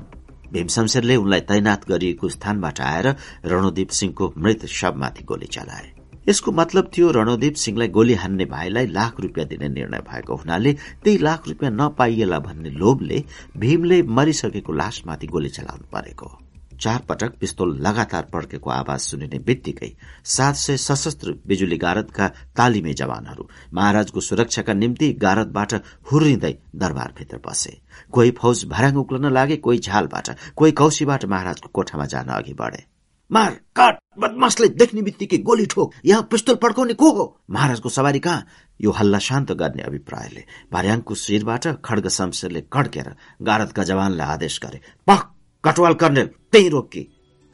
भीमशमशेरले 0.54 1.16
उनलाई 1.16 1.42
तैनात 1.50 1.88
गरिएको 1.90 2.30
स्थानबाट 2.30 2.82
आएर 2.82 3.08
रणदीप 3.46 3.90
सिंहको 3.90 4.34
मृत 4.38 4.66
शवमाथि 4.70 5.24
गोली 5.24 5.48
चलाए। 5.48 6.03
यसको 6.30 6.52
मतलब 6.52 6.92
थियो 6.98 7.12
रणदीप 7.12 7.56
सिंहलाई 7.56 7.88
गोली 7.90 8.14
हान्ने 8.16 8.46
भाइलाई 8.46 8.88
लाख 8.90 9.20
रुपियाँ 9.20 9.48
दिने 9.48 9.70
निर्णय 9.70 10.02
भएको 10.10 10.36
हुनाले 10.36 10.74
त्यही 11.04 11.18
लाख 11.20 11.48
रुपियाँ 11.48 11.72
नपाइएला 11.72 12.40
भन्ने 12.40 12.70
लोभले 12.72 13.24
भीमले 13.58 14.02
मरिसकेको 14.18 14.74
लासमाथि 14.74 15.28
गोली 15.28 15.50
चलाउनु 15.50 15.88
परेको। 15.94 16.38
चार 16.82 17.02
पटक 17.10 17.34
पिस्तोल 17.40 17.76
लगातार 17.82 18.24
पड्केको 18.34 18.70
आवाज 18.70 19.00
सुनिने 19.00 19.40
बित्तिकै 19.40 19.92
सात 20.26 20.56
सय 20.56 20.78
सशस्त्र 20.78 21.34
बिजुली 21.48 21.78
गारदका 21.78 22.28
तालिमे 22.58 22.94
जवानहरू 22.94 23.48
महाराजको 23.74 24.22
सुरक्षाका 24.22 24.74
निम्ति 24.74 25.12
गारदबाट 25.22 25.74
हुर्रिँदै 26.12 26.54
दरबारभित्र 26.76 27.40
बसे। 27.48 27.78
कोही 28.12 28.32
फौज 28.32 28.66
भराङ 28.68 28.96
उक्लन 28.96 29.32
लागे 29.34 29.58
कोही 29.58 29.80
झालबाट 29.80 30.30
कोही 30.56 30.72
कौशीबाट 30.72 31.26
महाराजको 31.26 31.70
कोठामा 31.70 32.06
जान 32.06 32.30
अघि 32.38 32.54
बढे। 32.54 32.84
मार 33.32 33.52
काट 33.76 33.98
बदमासले 34.20 34.68
देख्ने 34.70 35.02
बित्तिकै 35.02 35.38
गोली 35.40 35.66
ठोक। 35.66 35.94
यहाँ 36.06 36.28
पिस्तोल 36.32 36.56
पड्काउने 36.56 36.94
को 36.94 37.12
हो? 37.12 37.24
महाराजको 37.50 37.90
सवारी 37.90 38.20
कहाँ? 38.20 38.46
यो 38.80 38.92
हल्ला 38.92 39.20
शान्त 39.20 39.52
गर्ने 39.52 39.84
अभिप्रायले 39.84 40.44
भार्याङको 40.74 41.16
शिरबाट 41.16 41.68
खड्ग 41.86 42.08
शमशेरले 42.10 42.62
कड्केर 42.74 43.10
गारदका 43.42 43.84
जवानलाई 43.84 44.28
आदेश 44.28 44.60
गरे। 44.66 44.82
पख 45.08 45.26
कटवाल 45.64 45.94
कर्नेल 45.94 46.28
त्यही 46.52 46.70
रोकी 46.70 47.08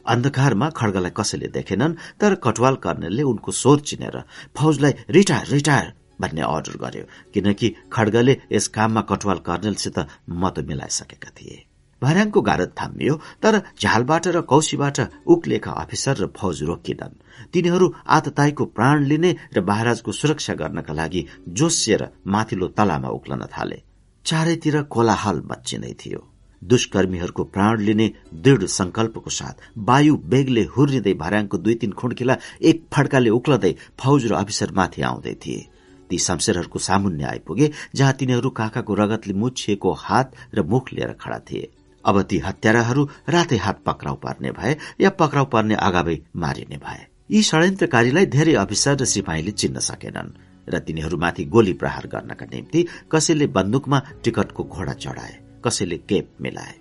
अन्धकारमा 0.06 0.70
खड्गलाई 0.72 1.12
कसैले 1.18 1.48
देखेनन् 1.48 1.96
तर 2.20 2.36
कटवाल 2.44 2.76
कर्नेलले 2.84 3.24
उनको 3.24 3.52
स्वर 3.52 3.80
चिनेर 3.80 4.22
फौजलाई 4.58 4.94
रिटायर 5.10 5.48
रिटायर 5.48 5.94
भन्ने 6.22 6.42
अर्डर 6.42 6.78
गर्यो। 6.78 7.06
किनकि 7.34 7.74
खड्गले 7.94 8.38
यस 8.52 8.68
काममा 8.68 9.02
कटवाल 9.10 9.38
कर्नेलसित 9.48 10.00
मत 10.30 10.60
मिलाइसकेका 10.68 11.30
थिए। 11.32 11.66
भर्याङको 12.02 12.42
गारद 12.42 12.72
थामियो 12.80 13.16
तर 13.44 13.62
झालबाट 13.82 14.28
र 14.28 14.42
कौशीबाट 14.52 14.98
उक्लिएका 15.28 15.72
अफिसर 15.84 16.16
र 16.18 16.28
फौज 16.38 16.64
रोकिनन् 16.64 17.20
तिनीहरू 17.54 17.94
आतताईको 18.08 18.66
प्राण 18.78 19.04
लिने 19.04 19.36
र 19.56 19.62
महाराजको 19.64 20.12
सुरक्षा 20.12 20.54
गर्नका 20.62 20.94
लागि 20.94 21.26
जोसिएर 21.60 22.02
माथिल्लो 22.28 22.68
तलामा 22.78 23.10
उक्लन 23.10 23.46
थाले। 23.54 23.78
चारैतिर 24.26 24.82
कोलाहल 24.94 25.42
मच्चिँदै 25.52 25.94
थियो। 26.02 26.22
दुष्कर्मीहरूको 26.62 27.44
प्राण 27.46 27.80
लिने 27.80 28.08
दृढ 28.36 28.64
संकल्पको 28.70 29.30
साथ 29.30 29.56
वायु 29.88 30.16
बेगले 30.32 30.64
हुर्रिँदै 30.76 31.14
भर्याङको 31.14 31.58
दुई 31.58 31.76
तीन 31.76 31.92
खुड्किला 31.92 32.36
एक 32.62 32.78
फड्काले 32.94 33.30
उक्लदै 33.30 33.74
फौज 34.00 34.26
र 34.26 34.34
अफिसर 34.36 34.72
माथि 34.72 35.02
आउँदै 35.02 35.36
थिए। 35.46 35.68
ती 36.10 36.18
शमशेरहरूको 36.18 36.80
सामुन्य 36.80 37.24
आइपुगे 37.26 37.72
जहाँ 37.96 38.14
तिनीहरू 38.14 38.50
काकाको 38.50 38.94
रगतले 38.94 39.34
मुछिएको 39.34 39.92
हात 40.04 40.36
र 40.54 40.64
मुख 40.64 40.94
लिएर 40.94 41.14
खड़ा 41.14 41.40
थिए। 41.40 41.72
अब 42.06 42.22
ती 42.22 42.38
हत्याराहरू 42.40 43.04
रातै 43.30 43.58
हात 43.58 43.82
पक्राउ 43.86 44.16
पर्ने 44.16 44.52
भए 44.52 44.76
या 45.02 45.10
पक्राउ 45.20 45.46
पर्ने 45.46 45.76
अगावै 45.78 46.18
मारिने 46.36 46.78
भए। 46.78 47.02
यी 47.32 47.42
षड्यन्त्रकारीलाई 47.44 48.26
धेरै 48.26 48.54
अफिसर 48.56 48.96
र 48.98 49.06
सिपाहीले 49.06 49.52
चिन्न 49.52 49.80
सकेनन् 49.80 50.36
र 50.68 50.80
तिनीहरूमाथि 50.80 51.44
गोली 51.46 51.74
प्रहार 51.74 52.08
गर्नका 52.08 52.46
निम्ति 52.46 52.86
कसैले 53.12 53.48
बन्दुकमा 53.48 54.00
टिकटको 54.24 54.64
घोडा 54.66 54.94
चढाए 54.94 55.36
कसैले 55.66 55.98
केप 56.10 56.28
मिलाए। 56.42 56.76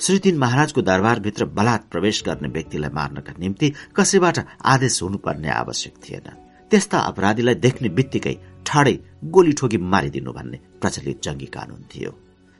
श्रीतीन 0.00 0.38
महाराजको 0.38 0.82
दरबारभित्र 0.82 1.44
बलात् 1.56 1.90
प्रवेश 1.90 2.22
गर्ने 2.26 2.48
व्यक्तिलाई 2.48 2.90
मार्नका 2.90 3.32
निम्ति 3.38 3.72
कसैबाट 3.96 4.38
आदेश 4.64 5.02
हुनुपर्ने 5.02 5.50
आवश्यक 5.52 5.94
थिएन। 6.04 6.26
त्यस्ता 6.70 6.98
अपराधीलाई 7.10 7.54
देख्ने 7.54 7.88
बित्तिकै 7.88 8.34
ठाडै 8.66 8.96
गोली 9.34 9.52
ठोकी 9.52 9.78
मारिदिनु 9.92 10.32
भन्ने 10.32 10.58
प्रचलित 10.80 11.22
जंगी 11.24 11.46
कानून 11.46 11.82
थियो। 11.90 12.10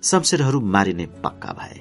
शमशेरहरू 0.05 0.61
मारिने 0.61 1.07
पक्का 1.25 1.53
भए। 1.59 1.77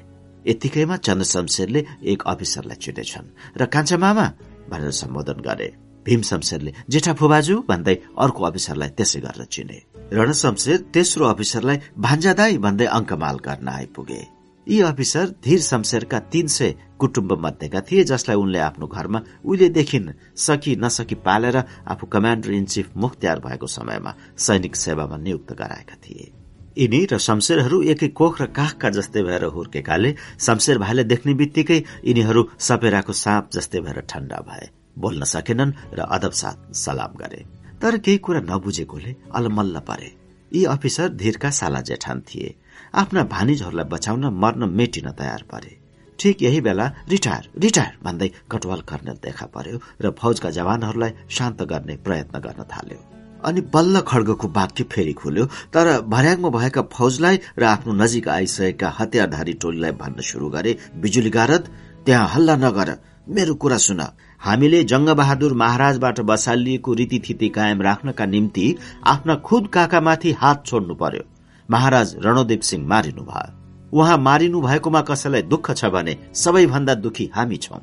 यतिकैमा 0.46 0.98
चन्द्र 0.98 1.26
शमशेरले 1.26 1.86
एक 2.12 2.24
अफिसरलाई 2.28 2.78
चिनेछन् 2.84 3.28
र 3.60 3.66
कान्छा 3.66 3.98
मामा 3.98 4.26
भनेर 4.72 4.92
सम्बोधन 4.92 5.40
गरे। 5.48 5.70
भीम 6.06 6.22
शमशेरले 6.22 6.72
जेठा 6.90 7.14
फुबाजु 7.14 7.56
भन्दै 7.70 7.96
अर्को 8.20 8.44
अफिसरलाई 8.44 8.90
त्यसै 8.98 9.20
गरेर 9.20 9.46
चिने। 9.46 9.78
रण 10.14 10.32
शमशेर 10.34 10.78
तेस्रो 10.94 11.26
अफिसरलाई 11.26 11.78
भान्जादाई 11.98 12.58
भन्दै 12.58 12.86
अङ्कमाल 12.98 13.38
गर्न 13.40 13.68
आइपुगे। 13.70 14.22
यी 14.68 14.80
अफिसर 14.82 15.26
धीर 15.44 15.62
शमशेरका 15.62 16.20
तीन 16.32 16.48
सय 16.48 16.72
कुटुम्ब 17.00 17.32
मध्येका 17.46 17.82
थिए 17.82 18.04
जसलाई 18.04 18.38
उनले 18.38 18.60
आफ्नो 18.60 18.88
घरमा 18.88 19.20
उहिलेदेखि 19.44 20.00
सकी 20.38 20.76
नसकी 20.76 21.16
पालेर 21.28 21.58
आफू 21.88 22.08
कमान्डर 22.08 22.52
इन 22.52 22.66
चिफ 22.66 22.96
मुख्तियार 22.98 23.40
भएको 23.40 23.68
समयमा 23.68 24.16
सैनिक 24.38 24.76
सेवामा 24.76 25.18
नियुक्त 25.18 25.52
गराएका 25.54 25.96
थिए। 26.04 26.43
यिनी 26.78 27.00
र 27.12 27.18
शमशेरहरू 27.18 27.78
एकै 27.94 28.08
कोख 28.20 28.34
र 28.42 28.46
काखका 28.58 28.90
जस्तै 28.98 29.22
भएर 29.24 29.44
हुर्केकाले 29.56 30.10
शमशेर 30.46 30.78
भाइले 30.84 31.04
देख्ने 31.12 31.34
बित्तिकै 31.42 31.80
यिनीहरू 32.10 32.42
सपेराको 32.60 33.14
साँप 33.14 33.50
जस्तै 33.56 33.80
भएर 33.86 34.00
ठण्डा 34.10 34.40
भए। 34.48 34.66
बोल्न 34.98 35.24
सकेनन् 35.26 35.76
र 35.94 36.00
अदब 36.16 36.34
साथ 36.42 36.58
सलाम 36.74 37.14
गरे। 37.22 37.42
तर 37.82 37.98
केही 37.98 38.18
कुरा 38.26 38.42
नबुझेकोले 38.50 39.16
अलमल्ल 39.38 39.80
परे। 39.90 40.10
यी 40.52 40.64
अफिसर 40.66 41.08
धीरका 41.22 41.50
साला 41.50 41.82
जेठान 41.82 42.20
थिए। 42.28 42.56
आफ्ना 42.96 43.24
भानिजहरूलाई 43.30 43.88
बचाउन 43.94 44.26
मर्न 44.34 44.70
मेटिन 44.70 45.12
तयार 45.14 45.44
परे। 45.52 45.78
ठिक 46.20 46.42
यही 46.42 46.62
बेला 46.62 46.86
रिटायर 47.10 47.50
रिटायर 47.58 47.98
भन्दै 48.04 48.30
कटवाल 48.52 48.82
कर्नेल 48.90 49.18
देखा 49.22 49.46
पर्यो 49.46 49.78
र 50.02 50.12
फौजका 50.20 50.50
जवानहरूलाई 50.50 51.12
शान्त 51.30 51.62
गर्ने 51.72 51.96
प्रयत्न 52.06 52.40
गर्न 52.40 52.64
थाल्यो। 52.74 53.13
अनि 53.46 53.62
बल्ल 53.74 54.02
खड्गको 54.08 54.48
वाक्य 54.56 54.84
फेरि 54.92 55.14
खुल्यो 55.14 55.46
तर 55.74 55.88
भर्याङमा 56.14 56.50
भएका 56.58 56.82
फौजलाई 56.94 57.40
र 57.60 57.64
आफ्नो 57.66 57.94
नजिक 57.94 58.28
आइसकेका 58.30 58.94
हतियारधारी 59.00 59.54
टोलीलाई 59.62 59.92
भन्न 60.02 60.22
शुरू 60.30 60.50
गरे 60.50 60.78
बिजुली 61.02 61.30
गारद 61.30 61.70
त्यहाँ 62.06 62.28
हल्ला 62.34 62.56
नगर 62.58 62.90
मेरो 63.30 63.54
कुरा 63.56 63.78
सुन। 63.78 64.02
हामीले 64.42 64.84
जंगबहादुर 64.84 65.54
महाराजबाट 65.54 66.20
बसालिएको 66.30 66.94
रीतिथिति 66.94 67.50
कायम 67.50 67.82
राख्नका 67.82 68.26
निम्ति 68.26 68.66
आफ्ना 69.08 69.36
खुद 69.48 69.68
काकामाथि 69.74 70.32
हात 70.42 70.66
छोड्नु 70.66 70.96
पर्यो। 70.96 71.24
महाराज 71.70 72.16
रणदेव 72.26 72.62
सिंह 72.62 72.88
मारिनु 72.88 73.24
भयो। 73.24 73.52
उहाँ 73.94 74.18
मारिनु 74.18 74.62
भएकोमा 74.62 75.02
कसैलाई 75.02 75.42
दुःख 75.44 75.72
छ 75.72 75.86
भने 75.96 76.18
सबैभन्दा 76.36 76.94
दुखी 76.96 77.30
हामी 77.36 77.58
छौं। 77.58 77.80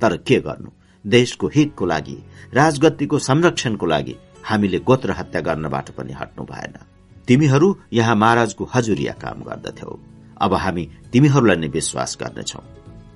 तर 0.00 0.16
के 0.26 0.40
गर्नु? 0.40 0.70
देशको 1.04 1.46
हितको 1.54 1.86
लागि 1.86 2.16
राजगतिको 2.54 3.18
संरक्षणको 3.18 3.86
लागि 3.86 4.14
हामीले 4.44 4.78
गोत्र 4.78 5.10
हत्या 5.10 5.40
गर्नबाट 5.40 5.90
पनि 5.90 6.12
हट्नु 6.12 6.44
भएन। 6.44 6.74
तिमीहरू 7.28 7.68
यहाँ 7.92 8.16
महाराजको 8.16 8.68
हजुरिया 8.74 9.12
काम 9.12 9.42
गर्दथ्यौ। 9.42 9.98
अब 10.40 10.54
हामी 10.54 10.84
तिमीहरूलाई 11.12 11.56
नै 11.56 11.68
विश्वास 11.68 12.16
गर्नेछौ। 12.20 12.62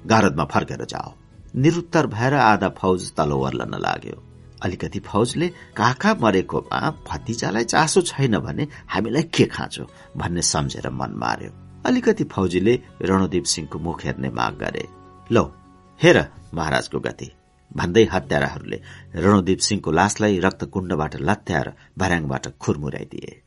गारदमा 0.06 0.44
फर्केर 0.44 0.84
जाओ। 0.84 1.12
निरुत्तर 1.56 2.06
भएर 2.06 2.34
आधा 2.34 2.68
फौज 2.78 3.12
तल 3.12 3.32
ओर्लन 3.32 3.74
लाग्यो। 3.80 4.22
अलिकति 4.62 5.00
फौजले 5.00 5.48
काका 5.76 6.14
मरेकोमा 6.20 6.80
भतिजालाई 7.08 7.64
चासो 7.64 8.00
छैन 8.00 8.38
भने 8.38 8.66
हामीलाई 8.88 9.22
के 9.34 9.44
खाँचो 9.44 9.84
भन्ने 10.16 10.42
सम्झेर 10.42 10.88
मन 10.90 11.12
मार्यो। 11.16 11.50
अलिकति 11.86 12.24
फौजीले 12.24 12.74
रणदीप 13.02 13.44
सिंहको 13.44 13.78
मुख 13.78 14.04
हेर्ने 14.04 14.28
माग 14.28 14.54
गरे। 14.58 14.86
लौ 15.32 15.44
हेर 16.00 16.18
महाराजको 16.54 17.00
गति। 17.00 17.30
भन्दै 17.72 18.04
हत्याराहरूले 18.04 18.80
रणदीप 19.14 19.58
सिंहको 19.58 19.90
लासलाई 19.90 20.38
रक्तकुण्डबाट 20.38 21.16
लत्याएर 21.16 21.72
भर्याङबाट 21.98 22.48
खुरमुराइदिए। 22.58 23.42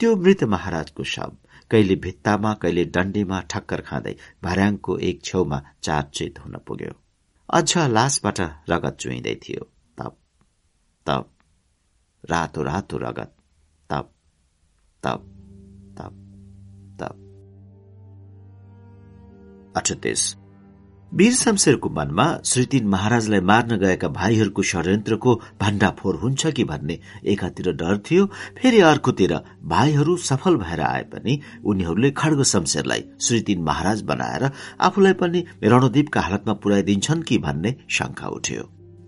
त्यो 0.00 0.16
मृत 0.16 0.44
महाराजको 0.44 1.02
शव 1.04 1.36
कहिले 1.70 1.94
भित्तामा 1.94 2.54
कहिले 2.54 2.84
डण्डीमा 2.84 3.40
ठक्कर 3.40 3.80
खाँदै 3.80 4.14
भर्याङको 4.44 4.98
एक 4.98 5.24
छेउमा 5.24 5.62
चारचित 5.82 6.38
हुन 6.38 6.56
पुग्यो। 6.66 6.92
अझ 7.50 7.78
लासबाट 7.78 8.40
रगत 8.70 8.96
चुइँदै 9.00 9.34
थियो। 9.34 9.64
तप 9.98 10.16
तप 11.06 11.28
रातो 12.30 12.62
रातो 12.62 12.96
रगत। 12.98 13.30
तप 13.90 14.10
तप 15.02 15.20
तप 19.76 20.41
वीर 21.14 21.32
शमशेरको 21.32 21.88
मनमा 21.90 22.24
श्रीतीन 22.44 22.86
महाराजलाई 22.88 23.40
मार्न 23.40 23.76
गएका 23.78 24.08
भाइहरूको 24.08 24.62
षड्यन्त्रको 24.62 25.34
भण्डाफोर 25.60 26.16
हुन्छ 26.16 26.46
कि 26.46 26.64
भन्ने 26.64 26.98
एकातिर 27.24 27.70
डर 27.72 27.98
थियो। 28.00 28.26
फेरि 28.58 28.80
अर्कोतिर 28.80 29.34
भाइहरू 29.64 30.16
सफल 30.16 30.56
भएर 30.56 30.80
आए 30.80 31.02
पनि 31.12 31.38
उनीहरूले 31.64 32.10
खड्ग 32.10 32.42
शमशेरलाई 32.42 33.04
श्रीतीन 33.20 33.62
महाराज 33.62 34.02
बनाएर 34.02 34.50
आफूलाई 34.80 35.12
पनि 35.12 35.44
रणदीपका 35.64 36.20
हालतमा 36.20 36.54
पुर्याइदिन्छन् 36.54 37.22
कि 37.22 37.38
भन्ने 37.38 37.76
शंका 37.90 38.28
उठ्यो। 38.28 38.62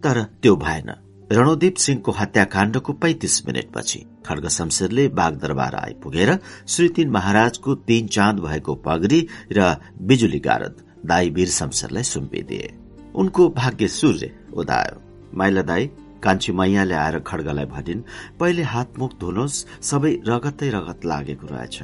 तर 0.04 0.22
त्यो 0.42 0.56
भएन। 0.56 0.94
रणदीप 1.32 1.76
सिंहको 1.78 2.12
हत्याकाण्डको 2.12 2.92
पैंतिस 2.92 3.44
मिनटपछि 3.46 4.06
खड्ग 4.26 4.48
शमशेरले 4.48 5.08
बागदरबार 5.16 5.74
आइपुगेर 5.74 6.38
श्रीतीन 6.68 7.10
महाराजको 7.10 7.74
तीन 7.88 8.06
चाँद 8.06 8.40
भएको 8.40 8.74
पगरी 8.86 9.26
र 9.52 9.76
बिजुली 10.02 10.38
गारद 10.38 10.82
दाई 11.06 11.30
वीर 11.30 11.48
शमशेरलाई 11.48 12.02
सुम्पिदिए। 12.02 12.72
उनको 13.14 13.48
भाग्य 13.48 13.88
सूर्य 13.88 14.30
उदायो। 14.54 14.96
माइला 15.34 15.62
दाई 15.62 15.90
कान्छी 16.22 16.52
मैयाले 16.52 16.94
आएर 16.94 17.18
खड्गलाई 17.18 17.64
भनिन् 17.64 18.02
पहिले 18.40 18.62
हात 18.62 18.98
मुख 18.98 19.12
धुनुहोस् 19.20 19.64
सबै 19.82 20.12
रगतै 20.28 20.70
रगत 20.70 21.04
लागेको 21.04 21.46
रहेछ। 21.46 21.82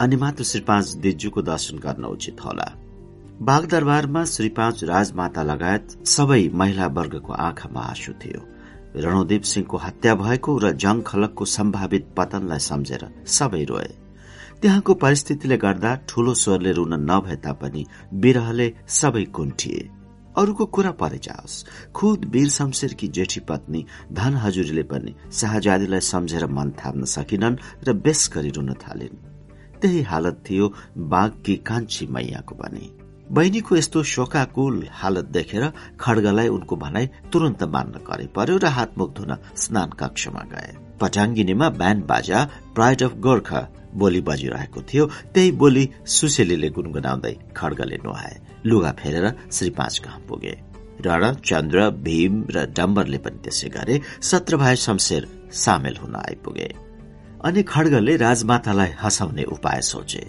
अनि 0.00 0.16
मात्र 0.16 0.44
श्री 0.44 0.60
पाँच 0.60 0.96
दर्शन 0.96 1.78
गर्न 1.78 2.04
उचित 2.04 2.44
होला। 2.44 2.68
बागदरबारमा 3.42 4.24
श्री 4.24 4.48
पाँच 4.48 4.84
राजमाता 4.84 5.42
लगायत 5.42 5.88
सबै 6.06 6.48
महिला 6.54 6.86
वर्गको 6.86 7.32
आँखामा 7.32 7.80
आँसु 7.80 8.12
थियो। 8.12 8.40
रणोदीप 8.96 9.42
सिंहको 9.42 9.76
हत्या 9.76 10.14
भएको 10.14 10.58
र 10.58 10.72
जङ 10.72 11.02
खलकको 11.02 11.44
सम्भावित 11.44 12.06
पतनलाई 12.16 12.58
सम्झेर 12.58 13.08
सबै 13.26 13.64
रोए। 13.64 14.05
त्यहाँको 14.62 14.94
परिस्थितिले 14.94 15.56
गर्दा 15.56 15.94
ठूलो 16.08 16.34
स्वरले 16.34 16.72
रुन 16.72 16.94
नभए 17.10 17.36
तापनि 17.44 17.84
विरहले 18.22 18.68
सबै 18.88 19.24
कुण्ठिए 19.36 19.80
अरूको 20.36 20.64
कुरा 20.66 20.90
परे 21.00 21.18
जाओस्। 21.18 21.64
खुद 21.94 22.24
वीर 22.32 22.48
शमशेरकी 22.50 23.08
जेठी 23.08 23.40
पत्नी 23.40 23.84
धन 24.12 24.34
हजुरीले 24.36 24.82
पनि 24.90 25.14
शाहजादीलाई 25.32 26.00
सम्झेर 26.02 26.46
मन 26.46 26.70
थाप्न 26.80 27.04
सकिनन् 27.04 27.56
र 27.86 27.92
बेस 28.04 28.30
गरी 28.34 28.50
रुन 28.50 28.72
थालिन्। 28.82 29.22
त्यही 29.80 30.02
हालत 30.02 30.42
थियो 30.46 30.72
बाघकी 31.12 31.56
कान्छी 31.68 32.06
मैयाको 32.06 32.54
पनि। 32.54 32.84
बहिनीको 33.32 33.76
यस्तो 33.76 34.02
शोकाकुल 34.14 34.76
हालत 34.92 35.24
देखेर 35.36 35.64
खड्गलाई 36.00 36.48
उनको 36.48 36.76
भनाई 36.76 37.06
तुरन्त 37.32 37.62
मान्न 37.74 38.04
करे 38.08 38.26
पर्यो 38.36 38.56
र 38.56 38.66
हातमुख 38.76 39.14
धुन 39.16 39.36
स्नान 39.56 39.90
कक्षमा 40.00 40.42
गए। 40.52 40.70
पटाङ्गिनीमा 41.00 41.68
ब्यान्ड 41.80 42.04
बाजा 42.06 42.38
प्राइड 42.74 43.02
अफ 43.02 43.16
गोर्खा 43.24 43.60
बोली 43.96 44.20
बजिरहेको 44.20 44.82
थियो। 44.82 45.06
त्यही 45.34 45.50
बोली 45.52 45.88
सुशेलीले 46.06 46.68
गुनगुनाउँदै 46.70 47.34
खड्गले 47.56 47.96
नुहाए। 48.04 48.36
लुगा 48.66 48.92
फेरेर 48.92 49.26
श्री 49.52 49.70
पाँच 49.70 49.98
कहाँ 49.98 50.20
पुगे। 50.28 50.54
रण 51.06 51.34
चन्द्र 51.44 51.90
भीम 52.06 52.44
र 52.50 52.64
डम्बरले 52.72 53.18
पनि 53.18 53.38
त्यसै 53.44 53.68
गरे 53.68 54.00
सत्र 54.22 54.56
भाइ 54.56 54.76
शमशेर 54.76 55.28
सामेल 55.52 55.96
हुन 55.96 56.14
आइपुगे। 56.16 56.68
अनि 57.44 57.62
खड्गले 57.62 58.16
राजमातालाई 58.16 58.92
हँसाउने 59.00 59.44
उपाय 59.44 59.80
सोचे। 59.82 60.24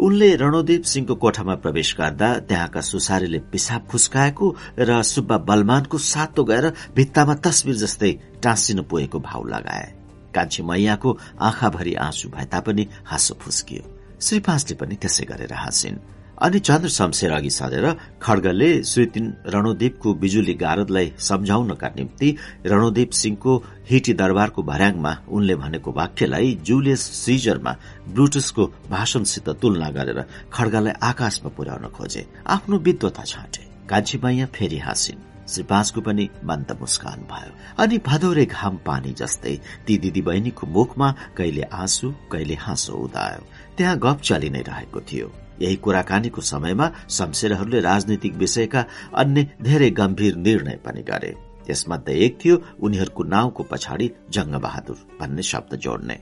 उनले 0.00 0.28
रणोदीप 0.36 0.82
सिंहको 0.82 1.14
कोठामा 1.14 1.54
प्रवेश 1.54 1.94
गर्दा 1.98 2.28
त्यहाँका 2.48 2.80
सुसारीले 2.80 3.38
पिसाब 3.52 3.86
फुस्काएको 3.90 4.46
र 4.78 5.02
सुब्बा 5.02 5.36
बलमानको 5.48 5.98
सातो 5.98 6.44
गएर 6.44 6.72
भित्तामा 6.96 7.34
तस्विर 7.34 7.76
जस्तै 7.76 8.12
टाँसिनु 8.42 8.82
पुगेको 8.82 9.18
भाव 9.20 9.46
लगाए। 9.48 10.05
कान्छी 10.36 10.62
मैयाको 10.62 11.18
आँखाभरि 11.40 11.94
आँसु 12.06 12.28
भए 12.28 12.44
तापनि 12.52 12.86
हाँसो 13.04 13.34
फुस्कियो। 13.40 13.82
श्री 14.20 14.40
पाँचले 14.40 14.76
पनि 14.80 14.94
त्यसै 14.96 15.24
गरेर 15.24 15.52
हाँसिन्। 15.54 15.98
अनि 16.36 16.58
चन्द्र 16.58 16.88
शमशेर 16.88 17.32
अघि 17.32 17.50
सरेर 17.50 17.86
खड्गले 18.22 18.68
श्रीतिन 18.84 19.26
रणोदीपको 19.54 20.12
बिजुली 20.14 20.54
गारदलाई 20.54 21.12
सम्झाउनका 21.18 21.88
निम्ति 21.96 22.28
रणोदीप 22.66 23.10
सिंहको 23.10 23.52
हिटी 23.90 24.12
दरबारको 24.20 24.62
भर्याङमा 24.62 25.12
उनले 25.32 25.54
भनेको 25.56 25.92
वाक्यलाई 25.92 26.52
जुलियस 26.62 27.02
सिजरमा 27.24 27.72
ब्रुटसको 28.12 28.66
भाषणसित 28.90 29.48
तुलना 29.62 29.88
गरेर 29.96 30.20
खड्गालाई 30.52 30.92
आकाशमा 31.02 31.50
पुर्याउन 31.56 31.88
खोजे। 31.96 32.26
आफ्नो 32.46 32.78
विद्वता 32.84 33.24
छाँटे। 33.24 33.64
कान्छी 33.88 34.18
मैया 34.24 34.46
फेरि 34.52 34.78
हाँसिन्। 34.78 35.35
श्री 35.48 35.62
पाँचको 35.62 36.00
पनि 36.00 36.28
मन्द 36.44 36.76
मुस्कान 36.80 37.20
भयो। 37.30 37.52
अनि 37.78 37.98
भदौरे 37.98 38.44
घाम 38.46 38.76
पानी 38.86 39.12
जस्तै 39.12 39.56
ती 39.86 39.98
दिदी 39.98 40.22
बहिनीको 40.22 40.66
मुखमा 40.66 41.14
कहिले 41.36 41.62
आँसु 41.62 42.14
कहिले 42.32 42.54
हाँसो 42.54 42.92
उदायो। 42.92 43.42
त्यहाँ 43.76 43.98
गफ 43.98 44.20
चलि 44.20 44.50
नै 44.50 44.62
रहेको 44.62 45.00
थियो। 45.00 45.32
यही 45.60 45.76
कुराकानीको 45.76 46.40
समयमा 46.42 46.90
शमशेरहरूले 47.10 47.80
राजनीतिक 47.80 48.34
विषयका 48.34 48.84
अन्य 49.14 49.48
धेरै 49.62 49.90
गम्भीर 49.90 50.36
निर्णय 50.36 50.78
पनि 50.86 51.02
गरे। 51.02 51.34
यसमध्ये 51.70 52.14
एक 52.24 52.38
थियो 52.44 52.62
उनीहरूको 52.80 53.22
नाउँको 53.24 53.62
पछाडि 53.62 54.10
जङ्गबहादुर 54.30 54.96
भन्ने 55.20 55.42
शब्द 55.42 55.76
जोड्ने। 55.76 56.14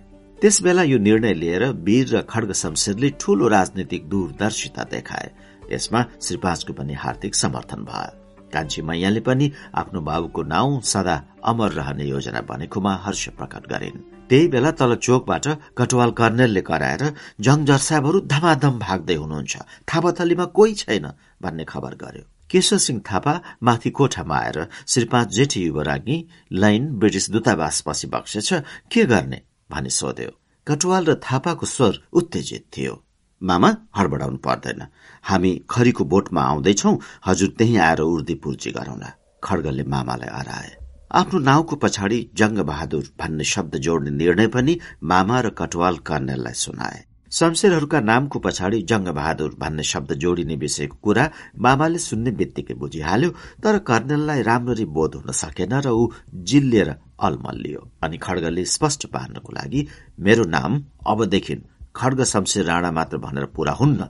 त्यसबेला 0.43 0.83
यो 0.83 0.99
निर्णय 0.99 1.35
लिएर 1.35 1.65
वीर 1.85 2.17
र 2.17 2.23
खड्ग 2.23 2.53
शमशेरले 2.53 3.11
ठूलो 3.21 3.49
राजनीतिक 3.49 4.09
दूरदर्शिता 4.09 4.85
देखाए। 4.85 5.31
यसमा 5.73 6.05
श्री 6.23 6.37
पनि 6.73 6.95
हार्दिक 6.95 7.35
समर्थन 7.35 7.85
भयो। 7.85 8.24
कान्छी 8.55 8.83
मैयाले 8.83 9.21
पनि 9.21 9.47
आफ्नो 9.75 10.01
बाबुको 10.01 10.43
नाउँ 10.43 10.81
सदा 10.83 11.17
अमर 11.45 11.71
रहने 11.73 12.05
योजना 12.05 12.41
बनेकोमा 12.41 12.93
हर्ष 13.05 13.29
प्रकट 13.39 13.65
गरिन्। 13.67 14.03
त्यही 14.29 14.47
बेला 14.49 14.71
तल 14.71 14.95
चोकबाट 14.97 15.47
कटवाल 15.79 16.11
कर्नेलले 16.11 16.61
कराएर 16.61 17.03
जङ 17.41 17.65
जर्साबहरू 17.65 18.19
धमाधम 18.33 18.79
भाग्दै 18.79 19.15
हुनुहुन्छ। 19.15 19.55
थापाथलीमा 19.89 20.45
कोही 20.57 20.75
छैन 20.75 21.07
भन्ने 21.43 21.65
खबर 21.65 21.95
गर्यो। 21.95 22.25
केशव 22.51 22.79
सिंह 22.79 23.01
थापा 23.01 23.35
माथि 23.63 23.91
कोठामा 23.91 24.37
आएर 24.37 24.59
श्री 24.87 25.05
पाँच 25.05 25.29
जेठी 25.29 25.61
युवराज्ञी 25.65 26.17
लाइन 26.53 26.83
ब्रिटिस 26.99 27.31
दूतावास 27.31 27.81
पछि 27.87 28.07
बक्सेछ 28.07 28.53
के 28.93 29.05
गर्ने? 29.05 29.41
भनी 29.71 29.91
सोध्यो। 29.91 30.31
कटवाल 30.67 31.05
र 31.05 31.15
थापाको 31.25 31.67
स्वर 31.67 31.95
उत्तेजित 32.13 32.65
थियो। 32.77 32.95
मामा 33.43 33.71
हडबडाउनु 33.97 34.37
पर्दैन। 34.37 34.81
हामी 35.25 35.53
खरीको 35.71 36.05
बोटमा 36.05 36.43
आउँदैछौ। 36.43 36.93
हजुर 37.27 37.51
त्यही 37.59 37.77
आएर 37.77 38.01
उर्दी 38.03 38.35
पुर्जी 38.45 38.71
गरौँला। 38.71 39.11
खड्गले 39.45 39.85
मामालाई 39.85 40.31
हराए। 40.33 40.71
आफ्नो 41.15 41.39
नाउँको 41.41 41.77
पछाडि 41.77 42.19
जङ्ग 42.35 42.59
बहादुर 42.61 43.05
भन्ने 43.21 43.45
शब्द 43.45 43.77
जोड्ने 43.79 44.11
निर्णय 44.11 44.47
पनि 44.55 44.79
मामा 45.03 45.41
र 45.41 45.51
कटवाल 45.59 45.97
कर्नेललाई 46.09 46.55
सुनाए। 46.59 47.05
शमशेरहरूका 47.33 48.01
नामको 48.01 48.39
पछाडि 48.39 48.81
जङ्ग 48.91 49.09
बहादुर 49.11 49.55
भन्ने 49.61 49.83
शब्द 49.83 50.13
जोडिने 50.23 50.57
विषयको 50.57 50.97
कुरा 51.03 51.25
मामाले 51.59 51.99
सुन्ने 51.99 52.31
बित्तिकै 52.31 52.75
बुझिहाल्यो 52.75 53.31
तर 53.63 53.79
कर्नेललाई 53.89 54.43
राम्ररी 54.43 54.85
बोध 54.97 55.15
हुन 55.15 55.33
सकेन 55.35 55.73
र 55.81 55.89
ऊ 55.91 56.09
जिल्लिएर 56.51 56.91
अलमल्लियो 57.21 57.81
अनि 58.03 58.17
खड्गले 58.19 58.65
स्पष्ट 58.75 59.07
पार्नको 59.15 59.53
लागि 59.53 59.87
मेरो 60.19 60.45
नाम 60.47 60.83
अबदेखि 61.07 61.55
खड्ग 61.97 62.23
शमशेर 62.25 62.65
राणा 62.65 62.91
मात्र 62.91 63.19
भनेर 63.19 63.47
पूरा 63.57 63.73
हुन्न। 63.73 64.09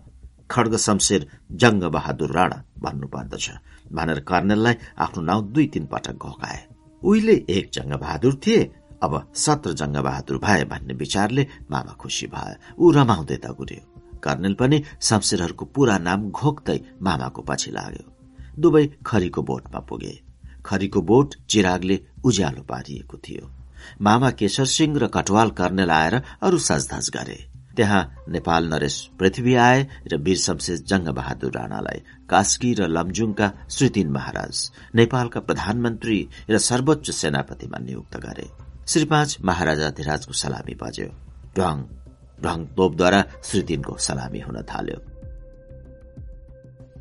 खड्ग 0.51 0.77
शमशेर 0.77 1.27
जङ्ग 1.53 1.85
बहादुर 1.85 2.31
राणा 2.31 2.63
भन्नु 2.83 3.07
पर्दछ। 3.09 3.51
भनेर 3.93 4.21
कर्णेललाई 4.21 4.75
आफ्नो 4.99 5.23
नाउँ 5.23 5.53
दुई 5.53 5.67
तीन 5.67 5.87
पटक 5.87 6.15
घोकाए। 6.15 6.61
उहिले 7.03 7.35
एक 7.49 7.71
जङ्ग 7.75 7.93
बहादुर 7.95 8.41
थिए 8.47 8.71
अब 9.03 9.13
सत्र 9.35 9.73
जङ्ग 9.73 9.97
बहादुर 9.97 10.39
भए 10.39 10.65
भन्ने 10.65 10.95
विचारले 10.95 11.47
मामा 11.71 11.93
खुसी 11.93 12.27
भए 12.27 12.55
ऊ 12.79 12.91
रमाउँदै 12.91 13.37
दगुर्यो। 13.37 13.83
कर्णेल 14.25 14.55
पनि 14.55 14.83
शमशेरहरूको 15.01 15.65
पूरा 15.65 15.99
नाम 15.99 16.31
घोक्दै 16.31 16.79
मामाको 17.03 17.43
पछि 17.43 17.71
लाग्यो। 17.71 18.05
दुवै 18.59 18.85
खरीको 19.07 19.43
बोटमा 19.43 19.81
पुगे। 19.81 20.15
खरीको 20.67 21.01
बोट 21.03 21.35
चिरागले 21.51 21.97
उज्यालो 22.25 22.63
पारिएको 22.63 23.17
थियो। 23.17 23.51
मामा 24.01 24.31
केशर 24.31 24.65
सिंह 24.65 24.99
र 24.99 25.07
कटवाल 25.07 25.51
कर्णेल 25.51 25.91
आएर 25.91 26.15
अरू 26.43 26.59
सजधज 26.59 27.11
गरे। 27.17 27.54
त्यहाँ 27.77 28.03
नेपाल 28.29 28.63
नरेश 28.73 28.97
पृथ्वी 29.19 29.55
आए 29.55 29.81
र 30.13 30.17
वीर 30.17 30.37
शमशेर 30.37 30.77
जङ्ग 30.77 31.09
बहादुर 31.09 31.53
राणालाई 31.53 31.99
कास्की 32.31 32.75
र 32.75 32.89
लमजुङका 32.89 33.49
श्रीतिन 33.71 34.09
महाराज 34.11 34.55
नेपालका 34.95 35.41
प्रधानमन्त्री 35.41 36.19
र 36.51 36.59
सर्वोच्च 36.59 37.11
सेनापतिमा 37.11 37.79
नियुक्त 37.79 38.17
गरे। 38.17 38.47
श्री 38.89 39.05
पाँच 39.05 39.39
महाराजाधिराजको 39.45 40.33
सलामी 40.33 40.75
बज्यो। 40.75 41.09
ढङ 41.59 41.77
ढङ 42.45 42.59
तोपद्वारा 42.77 43.21
श्रीतिनको 43.45 43.97
सलामी 43.99 44.41
हुन 44.41 44.63
थाल्यो। 44.63 44.99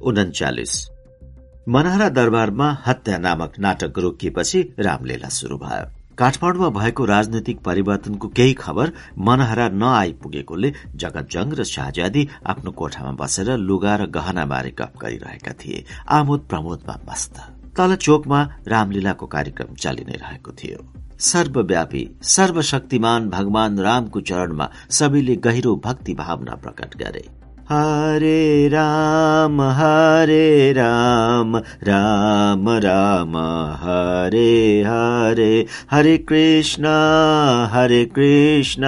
उन्चालिस 0.02 0.74
मनहरा 1.70 2.10
दरबारमा 2.10 2.68
हत्या 2.86 3.18
नामक 3.18 3.54
नाटक 3.60 4.00
रोकिएपछि 4.00 4.60
रामलीला 4.80 5.30
शुरू 5.30 5.58
भयो। 5.58 6.03
काठमाडौँमा 6.18 6.70
भएको 6.70 7.06
राजनैतिक 7.06 7.60
परिवर्तनको 7.60 8.28
केही 8.38 8.54
खबर 8.54 8.92
मनहरा 9.18 9.68
नआइपुगेकोले 9.74 10.70
जगतजङ 10.96 11.54
र 11.58 11.64
शाहजादी 11.66 12.28
आफ्नो 12.46 12.72
कोठामा 12.72 13.12
बसेर 13.18 13.50
लुगा 13.58 13.96
र 13.96 14.06
गहना 14.14 14.46
बारे 14.46 14.72
गफ 14.80 14.94
गरिरहेका 15.02 15.54
थिए। 15.58 15.84
आमोद 16.10 16.46
प्रमोदमा 16.50 16.96
मस्त। 17.10 17.36
तल 17.78 17.96
चोकमा 17.98 18.42
रामलीलाको 18.68 19.26
कार्यक्रम 19.28 19.74
चलि 19.76 20.06
नै 20.06 20.18
रहेको 20.22 20.52
थियो। 20.54 20.80
सर्वव्यापी 21.20 22.04
सर्वशक्तिमान 22.30 23.30
भगवान 23.30 23.80
रामको 23.80 24.22
चरणमा 24.22 24.70
सबैले 24.90 25.36
गहिरो 25.46 25.76
भक्ति 25.86 26.14
भावना 26.14 26.56
प्रकट 26.56 26.98
गरे। 26.98 27.26
हरे 27.74 28.68
राम 28.68 29.62
हरे 29.78 30.74
राम 30.74 31.56
राम 31.84 32.70
राम 32.86 33.38
हरे 33.84 34.84
हरे। 34.88 35.66
हरे 35.92 36.18
कृष्ण 36.30 36.86
हरे 37.74 38.04
कृष्ण 38.18 38.84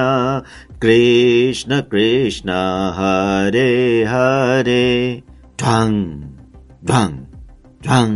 कृष्ण 0.81 1.79
कृष्ण 1.91 2.49
हरे 2.97 3.71
हरे। 4.03 5.23
ढङ 5.61 5.91
ढङ 6.85 7.09
ढङ 7.87 8.09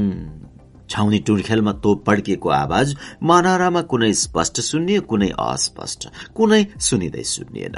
छाउनी 0.89 1.19
टुर्खेलमा 1.27 1.73
तोप 1.83 2.05
पड्किएको 2.05 2.49
आवाज 2.49 2.95
मनहरामा 3.23 3.81
कुनै 3.91 4.13
स्पष्ट 4.23 4.61
सुनियो 4.61 5.01
कुनै 5.09 5.29
अस्पष्ट 5.39 6.09
कुनै 6.37 6.65
सुनिँदै 6.79 7.23
सुनिएन 7.35 7.77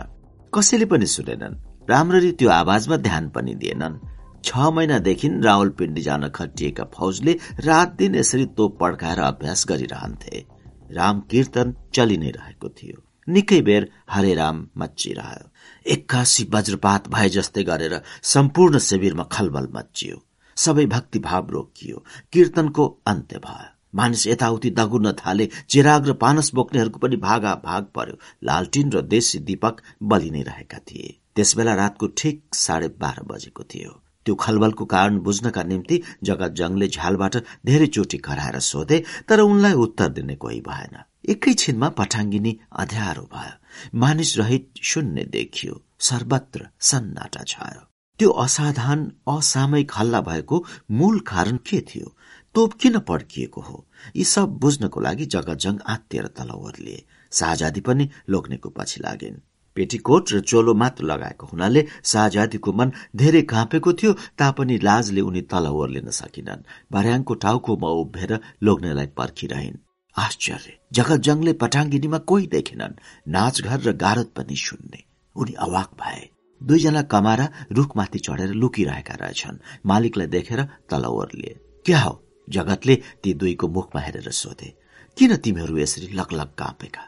कसैले 0.53 0.85
पनि 0.85 1.07
सुनेनन्। 1.17 1.59
राम्ररी 1.89 2.31
त्यो 2.31 2.49
आवाजमा 2.51 2.97
ध्यान 2.97 3.29
पनि 3.29 3.53
दिएनन्। 3.55 3.99
छ 4.45 4.57
महिनादेखि 4.73 5.27
रावलपिण्डी 5.43 6.01
जान 6.01 6.27
खटिएका 6.29 6.83
फौजले 6.93 7.33
रात 7.59 7.95
दिन 7.97 8.15
यसरी 8.15 8.45
तोप 8.57 8.77
पड्काएर 8.79 9.19
अभ्यास 9.19 9.65
गरिरहन्थे। 9.69 10.45
राम 10.91 11.19
कीर्तन 11.31 11.73
चलि 11.93 12.17
नै 12.17 12.29
रहेको 12.29 12.69
थियो। 12.69 12.97
निकै 13.27 13.61
बेर 13.61 13.87
हरे 14.09 14.33
राम 14.33 14.65
मचिरह्यो 14.77 15.45
एक्कासी 15.85 16.43
वज्रपात 16.53 17.07
भए 17.07 17.29
जस्तै 17.29 17.63
गरेर 17.63 18.01
सम्पूर्ण 18.25 18.79
शिविरमा 18.79 19.23
खलबल 19.31 19.67
मचियो 19.73 20.17
सबै 20.57 20.85
भक्तिभाव 20.85 21.49
रोकियो। 21.49 22.03
कीर्तनको 22.33 22.85
अन्त्य 23.07 23.37
भयो। 23.37 23.69
मानिस 23.95 24.27
यताउति 24.27 24.69
दगुर्न 24.71 25.11
थाले 25.11 25.49
चिराग 25.69 26.07
र 26.07 26.13
पानस 26.13 26.51
बोक्नेहरूको 26.53 26.99
पनि 26.99 27.15
भागा 27.17 27.55
भाग 27.65 27.89
पर्यो। 27.95 28.19
लालटिन 28.43 28.91
र 28.91 29.01
देशी 29.01 29.39
दीपक 29.39 29.81
बलि 30.03 30.29
नै 30.31 30.41
रहेका 30.41 30.79
थिए। 30.87 31.20
त्यसबेला 31.35 31.75
रातको 31.75 32.07
ठिक 32.07 32.55
साढे 32.55 32.87
बाह्र 32.87 33.23
बजेको 33.23 33.63
थियो। 33.63 34.01
त्यो 34.25 34.35
खलबलको 34.35 34.85
कारण 34.85 35.19
बुझ्नका 35.19 35.63
निम्ति 35.63 36.01
जगत 36.23 36.51
जङले 36.51 36.87
झ्यालबाट 36.87 37.37
धेरै 37.65 37.87
चोटि 37.87 38.17
कराएर 38.17 38.59
सोधे 38.59 39.03
तर 39.29 39.39
उनलाई 39.39 39.73
उत्तर 39.73 40.09
दिने 40.09 40.35
कोही 40.35 40.61
भएन। 40.61 40.97
एकैछिनमा 41.29 41.89
पठाङ्गिनी 41.89 42.59
अध्यारो 42.71 43.21
भयो। 43.21 43.99
मानिस 43.99 44.37
रहित 44.37 44.69
शून्य 44.83 45.23
देखियो। 45.23 45.81
सर्वत्र 45.99 46.67
सन्नाटा 46.79 47.43
छायो। 47.43 47.81
त्यो 48.19 48.29
असाधारण 48.31 49.09
असामयिक 49.37 49.91
हल्ला 49.95 50.21
भएको 50.21 50.65
मूल 50.91 51.19
कारण 51.19 51.57
के 51.57 51.81
थियो? 51.81 52.15
तोप 52.55 52.73
किन 52.73 52.99
पड्किएको 52.99 53.61
हो? 53.61 53.87
यी 54.15 54.23
सब 54.23 54.57
बुझ्नको 54.57 54.99
लागि 54.99 55.25
जगतजङ 55.25 55.77
आत्तिएर 55.87 56.27
तल 56.27 56.49
ओर्लिए। 56.49 57.05
शाहजादी 57.31 57.81
पनि 57.81 58.09
लोग्नेको 58.29 58.69
पछि 58.69 59.01
लागिन्। 59.03 59.41
पेटीकोट 59.75 60.31
र 60.33 60.39
चोलो 60.39 60.73
मात्र 60.73 61.03
लगाएको 61.03 61.47
हुनाले 61.47 61.87
शाहजादीको 62.03 62.73
मन 62.73 62.91
धेरै 63.15 63.41
काँपेको 63.41 63.93
थियो 63.93 64.13
तापनि 64.13 64.77
लाजले 64.77 65.21
उनी 65.21 65.41
तल 65.41 65.67
ओर्लिन 65.67 66.09
सकिनन्। 66.09 66.65
भर्याङको 66.91 67.33
टाउकोमा 67.33 67.87
उभिएर 67.87 68.39
लोग्नेलाई 68.63 69.07
पर्खिरहन्। 69.07 69.77
आश्चर्य! 70.17 70.77
जगतजङले 70.93 71.53
पटाङ्गिनीमा 71.53 72.17
कोही 72.17 72.47
देखेनन्। 72.47 72.99
नाचघर 73.27 73.79
र 73.81 73.93
गारद 73.93 74.25
पनि 74.25 74.55
सुन्ने। 74.55 75.03
उनी 75.35 75.53
अवाक 75.53 75.89
भए। 75.93 76.29
दुईजना 76.63 77.01
कमारा 77.01 77.49
रुखमाथि 77.71 78.19
चढेर 78.19 78.49
लुकिरहेका 78.49 79.13
रहेछन्। 79.13 79.57
मालिकलाई 79.85 80.27
देखेर 80.27 80.63
तल 80.63 81.05
ओर्लिए। 81.05 81.81
क्या 81.85 81.99
हो? 81.99 82.23
जगतले 82.49 82.95
ती 82.95 83.33
दुईको 83.33 83.67
मुखमा 83.67 84.01
हेरेर 84.01 84.31
सोधे। 84.31 84.73
किन 85.17 85.35
तिमीहरू 85.35 85.77
यसरी 85.77 86.07
लगलग 86.07 86.49
काँपेका 86.57 87.01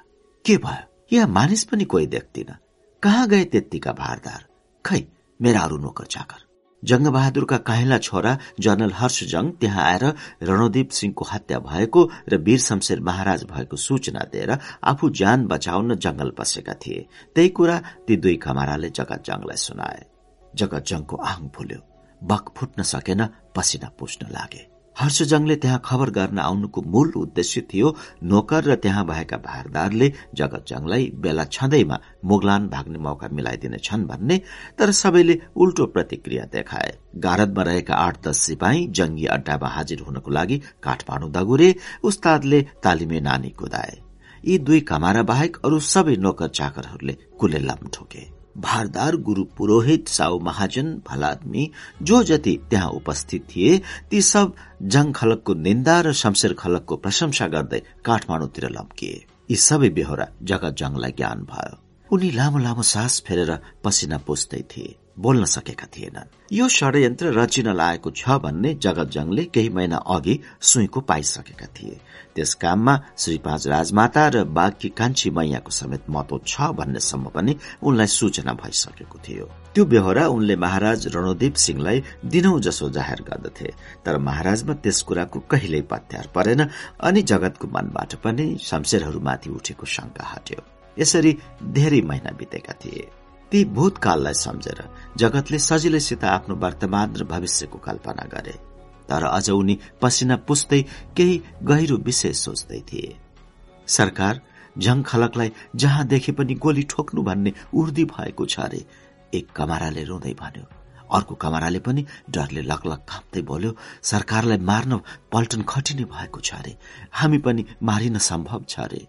के 0.46 0.58
भयो? 0.58 0.92
यहाँ 1.13 1.28
मानिस 1.28 1.63
पनि 1.63 1.83
कोही 1.83 2.08
देख्दिन 2.08 2.56
कहाँ 3.03 3.28
गए 3.28 3.44
त्यत्तिका 3.44 3.92
भारदार? 3.92 4.42
खै 4.85 5.01
मेरा 5.42 5.62
अरू 5.62 5.78
नोकर 5.78 6.06
चाकर। 6.06 6.42
जङ्गबहादुरका 6.83 7.58
काहिला 7.58 7.97
छोरा 7.97 8.38
जनरल 8.60 8.92
हर्षजङ 8.92 9.49
त्यहाँ 9.51 9.83
आएर 9.83 10.03
रणदीप 10.44 10.90
सिंहको 10.90 11.26
हत्या 11.31 11.60
भएको 11.60 12.01
र 12.29 12.38
वीर 12.38 12.60
शमशेर 12.60 12.99
महाराज 12.99 13.44
भएको 13.44 13.78
सूचना 13.78 14.24
दिएर 14.33 14.51
आफू 14.83 15.10
ज्यान 15.10 15.46
बचाउन 15.47 15.96
जंगल 15.96 16.29
पसेका 16.38 16.74
थिए। 16.74 17.08
त्यही 17.35 17.49
कुरा 17.49 17.78
ती 18.08 18.17
दुई 18.17 18.35
खमाराले 18.35 18.90
जगत 18.90 19.24
जङलाई 19.26 19.58
सुनाए। 19.58 20.06
जगत 20.56 20.83
जङको 20.85 21.15
आङ 21.15 21.47
फुल्यो। 21.56 21.79
बक 22.24 22.53
फुट्न 22.58 22.83
सकेन 22.83 23.26
पसिना 23.56 23.90
पुस्न 23.99 24.28
लागे। 24.31 24.72
हर्षजङले 24.97 25.56
त्यहाँ 25.56 25.81
खबर 25.85 26.09
गर्न 26.09 26.40
आउनुको 26.40 26.81
मूल 26.93 27.11
उद्देश्य 27.17 27.61
थियो 27.74 27.95
नोकर 28.24 28.63
र 28.63 28.76
त्यहाँ 28.76 29.06
भएका 29.06 29.38
भारदारले 29.45 30.11
जगतजङलाई 30.35 31.09
बेला 31.17 31.45
छँदैमा 31.45 31.97
मुगलान 32.26 32.67
भाग्ने 32.69 32.99
मौका 32.99 33.27
मिलाइदिनेछन् 33.31 34.06
भन्ने 34.08 34.38
तर 34.77 34.92
सबैले 34.93 35.40
उल्टो 35.56 35.85
प्रतिक्रिया 35.95 36.45
देखाए। 36.53 36.92
गारदमा 37.17 37.63
रहेका 37.63 37.95
आठ 37.95 38.22
दस 38.27 38.38
सिपाही 38.40 38.88
जंगी 38.92 39.26
अड्डामा 39.35 39.67
हाजिर 39.69 40.01
हुनको 40.01 40.31
लागि 40.31 40.61
काठमाडौँ 40.83 41.31
दगुरे 41.31 41.74
उस्तादले 42.03 42.61
तालिमे 42.83 43.19
नानी 43.22 43.49
कुदाए। 43.59 43.97
यी 44.43 44.58
दुई 44.59 44.79
कमारा 44.83 45.24
बाहेक 45.24 45.58
अरू 45.65 45.79
सबै 45.88 46.15
नोकर 46.17 46.47
चाकरहरूले 46.49 47.17
कुले 47.40 47.59
लम 47.59 47.88
ठोके। 47.93 48.32
भारदार 48.57 49.15
गुरु 49.17 49.43
पुरोहित 49.57 50.07
साउ 50.07 50.39
महाजन 50.39 50.93
भलादमी 51.07 51.69
जो 52.01 52.23
जति 52.23 52.57
त्यहाँ 52.69 52.89
उपस्थित 52.89 53.47
थिए 53.55 53.81
ती 54.09 54.21
सब 54.21 54.53
जङ 54.83 55.11
खलकको 55.11 55.53
निन्दा 55.53 55.99
र 56.01 56.13
शमशेर 56.13 56.53
खलकको 56.53 56.95
प्रशंसा 56.95 57.47
गर्दै 57.47 57.81
काठमाडौँतिर 58.05 58.69
लम्किए। 58.69 59.25
यी 59.51 59.55
सबै 59.57 59.89
बेहोरा 59.89 60.27
जगत 60.43 60.75
जङलाई 60.79 61.11
ज्ञान 61.11 61.39
भयो। 61.49 61.77
उनी 62.09 62.29
लामो 62.31 62.57
लामो 62.57 62.81
सास 62.83 63.23
फेरेर 63.27 63.51
पसिना 63.83 64.17
पुस्दै 64.17 64.61
थिए। 64.71 64.95
बोल्न 65.19 65.45
सकेका 65.45 65.87
थिएनन्। 65.93 66.53
यो 66.53 66.67
षड्यन्त्र 66.69 67.33
रचिन 67.33 67.67
लागेको 67.73 68.09
छ 68.11 68.37
भन्ने 68.43 68.73
जगत 68.85 69.09
जङले 69.09 69.43
केही 69.53 69.69
महिना 69.69 69.97
अघि 69.97 70.39
सुईको 70.61 70.99
पाइसकेका 71.01 71.65
थिए। 71.65 71.99
त्यस 72.35 72.53
काममा 72.55 72.99
श्री 73.17 73.37
पाँच 73.45 73.67
राजमाता 73.67 74.27
र 74.27 74.43
बाघकी 74.43 74.89
कान्छी 74.89 75.29
मैयाको 75.29 75.71
समेत 75.71 76.09
महत्व 76.09 76.39
छ 76.47 76.71
भन्नेसम्म 76.79 77.29
पनि 77.29 77.55
उनलाई 77.83 78.07
सूचना 78.09 78.53
भइसकेको 78.53 79.19
थियो। 79.27 79.45
त्यो 79.73 79.85
बेहोरा 79.85 80.27
उनले 80.27 80.55
महाराज 80.55 81.07
रणोदीप 81.15 81.55
सिंहलाई 81.55 82.03
दिनौ 82.25 82.59
जसो 82.59 82.89
जाहेर 82.89 83.21
गर्दथे 83.29 83.73
तर 84.05 84.17
महाराजमा 84.17 84.73
त्यस 84.83 85.01
कुराको 85.07 85.39
कहिल्यै 85.51 85.81
पत्यार 85.91 86.29
परेन 86.35 86.61
अनि 87.01 87.21
जगतको 87.31 87.67
मनबाट 87.67 88.15
पनि 88.23 88.45
शमशेरहरूमाथि 88.61 89.49
उठेको 89.49 89.85
शंका 89.85 90.25
हट्यो। 90.25 90.61
यसरी 90.97 91.37
धेरै 91.73 92.01
महिना 92.01 92.31
बितेका 92.39 92.73
थिए। 92.81 93.07
ती 93.51 93.63
भूतकाललाई 93.65 94.33
सम्झेर 94.33 94.83
जगतले 95.17 95.57
सजिलैसित 95.59 96.23
आफ्नो 96.25 96.55
वर्तमान 96.55 97.15
र 97.15 97.23
भविष्यको 97.23 97.77
कल्पना 97.77 98.25
गरे। 98.33 98.72
तर 99.09 99.23
अझ 99.27 99.49
उनी 99.49 99.77
पसिना 100.01 100.35
पुस्दै 100.47 100.81
केही 101.17 101.41
गहिरो 101.63 101.97
विषय 102.07 102.33
सोच्दै 102.35 102.79
थिए। 102.89 103.15
सरकार 103.87 104.41
झङ 104.75 105.01
खलकलाई 105.05 105.51
जहाँ 105.75 106.05
देखे 106.07 106.31
पनि 106.31 106.53
गोली 106.63 106.83
ठोक्नु 106.89 107.21
भन्ने 107.23 107.53
उर्दी 107.73 108.05
भएको 108.13 108.45
छ 108.45 108.59
अरे 108.59 108.85
एक 109.33 109.51
कमाराले 109.55 110.03
रुँदै 110.03 110.33
भन्यो। 110.41 110.65
अर्को 111.13 111.35
कमाराले 111.35 111.79
पनि 111.85 112.05
डरले 112.29 112.61
लकलक 112.61 113.01
काँप्दै 113.09 113.41
बोल्यो 113.49 113.75
सरकारलाई 114.11 114.57
मार्न 114.69 115.01
पल्टन 115.31 115.61
खटिने 115.69 116.05
भएको 116.09 116.39
छ 116.39 116.53
अरे 116.55 116.77
हामी 117.13 117.37
पनि 117.45 117.65
मारिन 117.83 118.17
सम्भव 118.29 118.63
छ 118.69 118.79
अरे। 118.79 119.01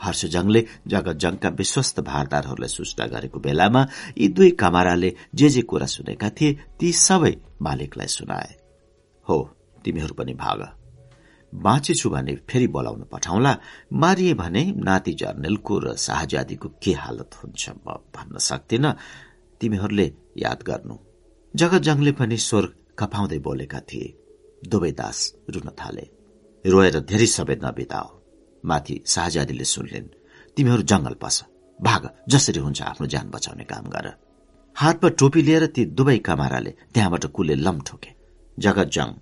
हर्षजङले 0.00 0.60
जगतजङका 0.86 1.48
विश्वस्त 1.58 2.00
भारदारहरूलाई 2.06 2.68
सूचना 2.68 3.06
गरेको 3.14 3.38
बेलामा 3.40 3.82
यी 4.18 4.28
दुई 4.28 4.50
कमाराले 4.60 5.10
जे 5.34 5.48
जे 5.48 5.62
कुरा 5.70 5.86
सुनेका 5.86 6.28
थिए 6.38 6.58
ती 6.78 6.92
सबै 6.92 7.34
मालिकलाई 7.62 8.06
सुनाए। 8.08 8.50
हो 9.28 9.56
तिमीहरू 9.84 10.14
पनि 10.14 10.34
भाग। 10.34 10.60
बाँचेछु 11.54 12.10
भने 12.10 12.34
फेरि 12.48 12.66
बोलाउन 12.66 13.02
पठाउला। 13.12 13.58
मारिए 13.92 14.34
भने 14.34 14.62
नाति 14.76 15.12
जर्नेलको 15.12 15.78
र 15.78 15.96
शाहजादीको 15.96 16.68
के 16.82 16.92
हालत 16.92 17.30
हुन्छ 17.34 17.70
म 17.70 17.98
भन्न 18.14 18.38
सक्दिन। 18.38 18.92
तिमीहरूले 19.60 20.12
याद 20.36 20.62
गर्नु। 20.62 20.96
जगतजङले 21.56 22.12
पनि 22.12 22.36
स्वर 22.36 22.64
कपाउँदै 22.98 23.38
बोलेका 23.38 23.80
थिए। 23.80 24.16
दुवै 24.68 24.92
दास 24.92 25.34
रुन 25.50 25.68
थाले। 25.70 26.04
रोएर 26.64 27.00
धेरै 27.00 27.26
समय 27.26 27.56
नबिताओ। 27.64 28.08
माथि 28.64 29.04
शाहजादीले 29.06 29.64
सुनलिन्। 29.64 30.14
तिमीहरू 30.56 30.82
जंगल 30.82 31.14
पस। 31.14 31.44
भाग 31.80 32.10
जसरी 32.28 32.60
हुन्छ 32.60 32.82
आफ्नो 32.82 33.06
ज्यान 33.06 33.30
बचाउने 33.30 33.64
काम 33.64 33.84
गर। 33.86 34.06
हातमा 34.76 35.10
टोपी 35.10 35.42
लिएर 35.42 35.66
ती 35.66 35.84
दुवै 35.84 36.18
कमाराले 36.18 36.70
त्यहाँबाट 36.94 37.26
कुले 37.26 37.54
लम 37.54 37.80
ठोके। 37.80 38.17
जगत 38.58 38.90
जङ 38.92 39.12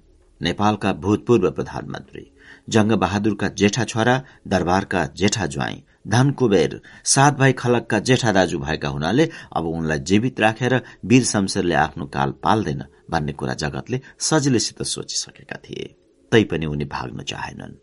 नेपालका 0.41 0.93
भूतपूर्व 0.93 1.51
प्रधानमन्त्री 1.51 2.25
जंग 2.69 2.93
बहादुरका 2.93 3.49
जेठा 3.49 3.85
छोरा 3.85 4.23
दरबारका 4.49 5.05
जेठा 5.17 5.47
ज्वाई 5.47 5.83
धन 6.09 6.31
कुबेर 6.31 6.81
सात 7.05 7.39
भाइ 7.39 7.53
खलकका 7.53 7.99
जेठा 7.99 8.33
दाजु 8.33 8.59
भएका 8.59 8.89
हुनाले 8.89 9.29
अब 9.57 9.67
उनलाई 9.67 9.99
जीवित 9.99 10.41
राखेर 10.41 10.75
वीर 11.05 11.25
शमशेरले 11.25 11.75
आफ्नो 11.75 12.07
काल 12.07 12.35
पाल्दैन 12.43 12.85
भन्ने 13.11 13.33
कुरा 13.33 13.55
जगतले 13.55 14.01
सजिलैसित 14.19 14.83
सोचिसकेका 14.83 15.57
थिए। 15.57 15.95
तैपनि 16.33 16.67
उनी 16.67 16.85
भाग्न 16.85 17.23
चाहेनन्। 17.23 17.75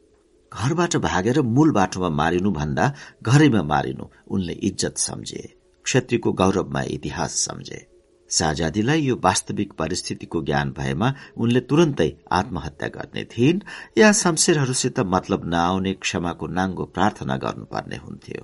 घरबाट 0.52 0.96
भागेर 0.96 1.42
मूल 1.42 1.72
बाटोमा 1.72 2.10
मारिनु 2.10 2.52
भन्दा 2.52 2.94
घरैमा 3.24 3.64
मारिनु 3.64 4.06
उनले 4.28 4.53
इज्जत 4.53 4.98
सम्झे 4.98 5.44
क्षेत्रीको 5.84 6.34
गौरवमा 6.34 6.82
इतिहास 6.82 7.32
सम्झे। 7.46 7.93
शाहजादीलाई 8.38 9.01
यो 9.01 9.16
वास्तविक 9.24 9.74
परिस्थितिको 9.74 10.42
ज्ञान 10.44 10.69
भएमा 10.78 11.14
उनले 11.38 11.60
तुरन्तै 11.69 12.10
आत्महत्या 12.32 12.88
गर्ने 12.88 13.24
थिइन्। 13.33 13.62
या 13.98 14.12
शमशेरहरूसित 14.12 14.99
मतलब 15.14 15.42
नआउने 15.46 15.94
क्षमाको 15.94 16.48
नाङ्गो 16.48 16.85
प्रार्थना 16.96 17.38
गर्नुपर्ने 17.38 17.96
हुन्थ्यो। 17.96 18.44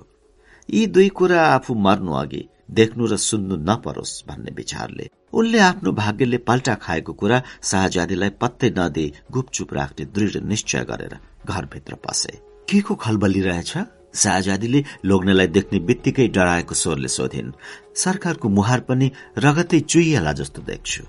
यी 0.68 0.86
दुई 0.86 1.08
कुरा 1.08 1.40
आफू 1.46 1.74
मर्नु 1.74 2.12
अघि 2.12 2.42
देख्नु 2.70 3.06
र 3.06 3.16
सुन्नु 3.16 3.56
नपरोस् 3.68 4.24
भन्ने 4.28 4.50
विचारले 4.56 5.08
उनले 5.32 5.58
आफ्नो 5.58 5.92
भाग्यले 5.92 6.38
पल्टा 6.38 6.74
खाएको 6.74 7.12
कुरा 7.12 7.42
शाहजादीलाई 7.62 8.30
पत्तै 8.40 8.70
नदिई 8.78 9.12
गुपचुप 9.30 9.74
राख्ने 9.74 10.04
दृढ 10.14 10.36
निश्चय 10.42 10.84
गरेर 10.84 11.14
घरभित्र 11.46 11.94
पसे। 12.06 12.32
के 12.68 12.80
को 12.80 12.94
खलबली 12.94 13.40
रहेछ? 13.40 13.72
शाहजादीले 14.14 14.84
लोग्नेलाई 15.04 15.46
देख्ने 15.46 15.78
बित्तिकै 15.78 16.28
डराएको 16.28 16.74
स्वरले 16.74 17.08
सोधिन् 17.08 17.52
सरकारको 17.96 18.48
मुहार 18.48 18.80
पनि 18.80 19.10
रगतै 19.38 19.80
चुइएला 19.80 20.32
जस्तो 20.32 20.62
देख्छु। 20.62 21.04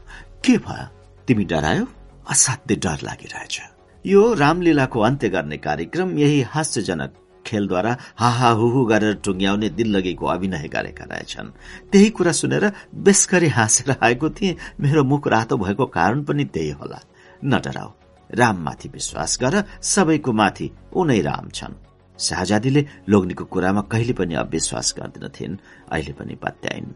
के 0.45 0.57
भयो? 0.57 0.87
तिमी 1.27 1.43
डरायो? 1.43 1.87
असाध्य 2.29 2.75
डर 2.75 2.97
लागिरहेछ। 3.03 3.61
यो 4.05 4.33
रामलीलाको 4.33 4.99
अन्त्य 4.99 5.29
गर्ने 5.29 5.57
कार्यक्रम 5.57 6.17
यही 6.17 6.41
हास्यजनक 6.41 7.13
खेलद्वारा 7.45 7.97
हाहा 8.17 8.49
हुहु 8.49 8.85
गरेर 8.85 9.13
टुङ्ग्याउने 9.13 9.69
दिल्लगीको 9.69 10.25
अभिनय 10.25 10.67
गरेका 10.67 11.05
रहेछन्। 11.05 11.53
त्यही 11.91 12.09
कुरा 12.09 12.31
सुनेर 12.31 12.71
बेसकरी 12.95 13.47
हाँसेर 13.47 13.95
आएको 14.01 14.29
थिए। 14.29 14.57
मेरो 14.79 15.03
मुख 15.03 15.27
रातो 15.27 15.57
भएको 15.57 15.85
कारण 15.85 16.23
पनि 16.23 16.45
त्यही 16.45 16.69
होला। 16.69 16.99
न 17.45 17.59
डराउ 17.59 17.91
राममाथि 18.35 18.89
विश्वास 18.89 19.39
गर। 19.41 19.63
सबैको 19.81 20.31
माथि 20.31 20.71
उनै 20.93 21.21
राम 21.21 21.49
छन्। 21.49 21.90
शाहजादीले 22.21 22.85
लोग्नेको 23.09 23.45
कुरामा 23.45 23.81
कहिले 23.81 24.13
पनि 24.13 24.35
अविश्वास 24.35 24.93
गर्दैनथिन् 24.97 25.57
अहिले 25.91 26.13
पनि 26.13 26.35
पत्याइन्। 26.35 26.93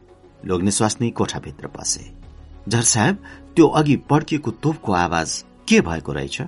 लोग्ने 0.48 0.72
स्वास्नी 0.72 1.10
कोठाभित्र 1.12 1.68
पसे। 1.68 2.12
झर 2.70 2.82
साहेब 2.82 3.24
त्यो 3.56 3.68
अघि 3.68 3.96
पड्किएको 4.10 4.52
तोपको 4.52 4.94
आवाज 4.94 5.44
के 5.68 5.82
भएको 5.82 6.12
रहेछ? 6.14 6.42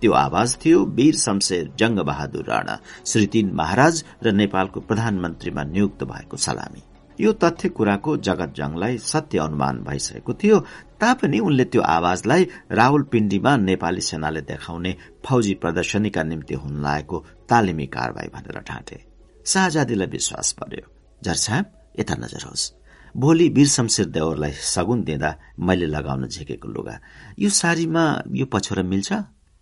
त्यो 0.00 0.12
आवाज 0.12 0.56
थियो 0.64 0.84
वीर 0.84 1.14
शमशेर 1.16 1.70
जंग 1.78 1.98
बहादुर 1.98 2.44
राणा 2.44 2.78
श्री 3.06 3.26
तीन 3.26 3.52
महाराज 3.54 4.04
र 4.22 4.32
नेपालको 4.32 4.80
प्रधानमन्त्रीमा 4.80 5.62
नियुक्त 5.64 6.04
भएको 6.04 6.36
सलामी। 6.36 6.82
यो 7.20 7.32
तथ्य 7.32 7.68
कुराको 7.68 8.16
जगत 8.16 8.54
जंगलाई 8.56 8.98
सत्य 8.98 9.38
अनुमान 9.38 9.78
भइसकेको 9.78 10.34
थियो 10.34 10.58
तापनि 11.04 11.38
उनले 11.38 11.64
त्यो 11.64 11.82
आवाजलाई 11.82 12.42
रावलपिण्डीमा 12.72 13.56
नेपाली 13.56 14.00
सेनाले 14.00 14.40
देखाउने 14.40 14.96
फौजी 15.24 15.54
प्रदर्शनीका 15.54 16.22
निम्ति 16.22 16.54
हुन 16.54 16.82
लागेको 16.82 17.24
तालिमी 17.48 17.86
कारवाही 17.86 18.28
भनेर 18.28 18.58
ढाँटे 18.68 18.96
शाहजादीलाई 19.46 20.06
विश्वास 20.06 20.52
पर्यो। 20.52 20.84
झरसाहेब 21.24 21.64
यता 22.00 22.14
नजर 22.14 22.42
होस्। 22.48 22.72
भोलि 23.16 23.48
वीर 23.48 23.68
शमशेर 23.68 24.06
देवरलाई 24.06 24.52
सगुन 24.52 25.02
दिँदा 25.04 25.30
मैले 25.60 25.86
लगाउन 25.86 26.26
झिकेको 26.28 26.68
लुगा। 26.68 27.00
यो 27.38 27.50
सारीमा 27.50 28.22
यो 28.32 28.46
पछोरा 28.46 28.82
मिल्छ? 28.82 29.12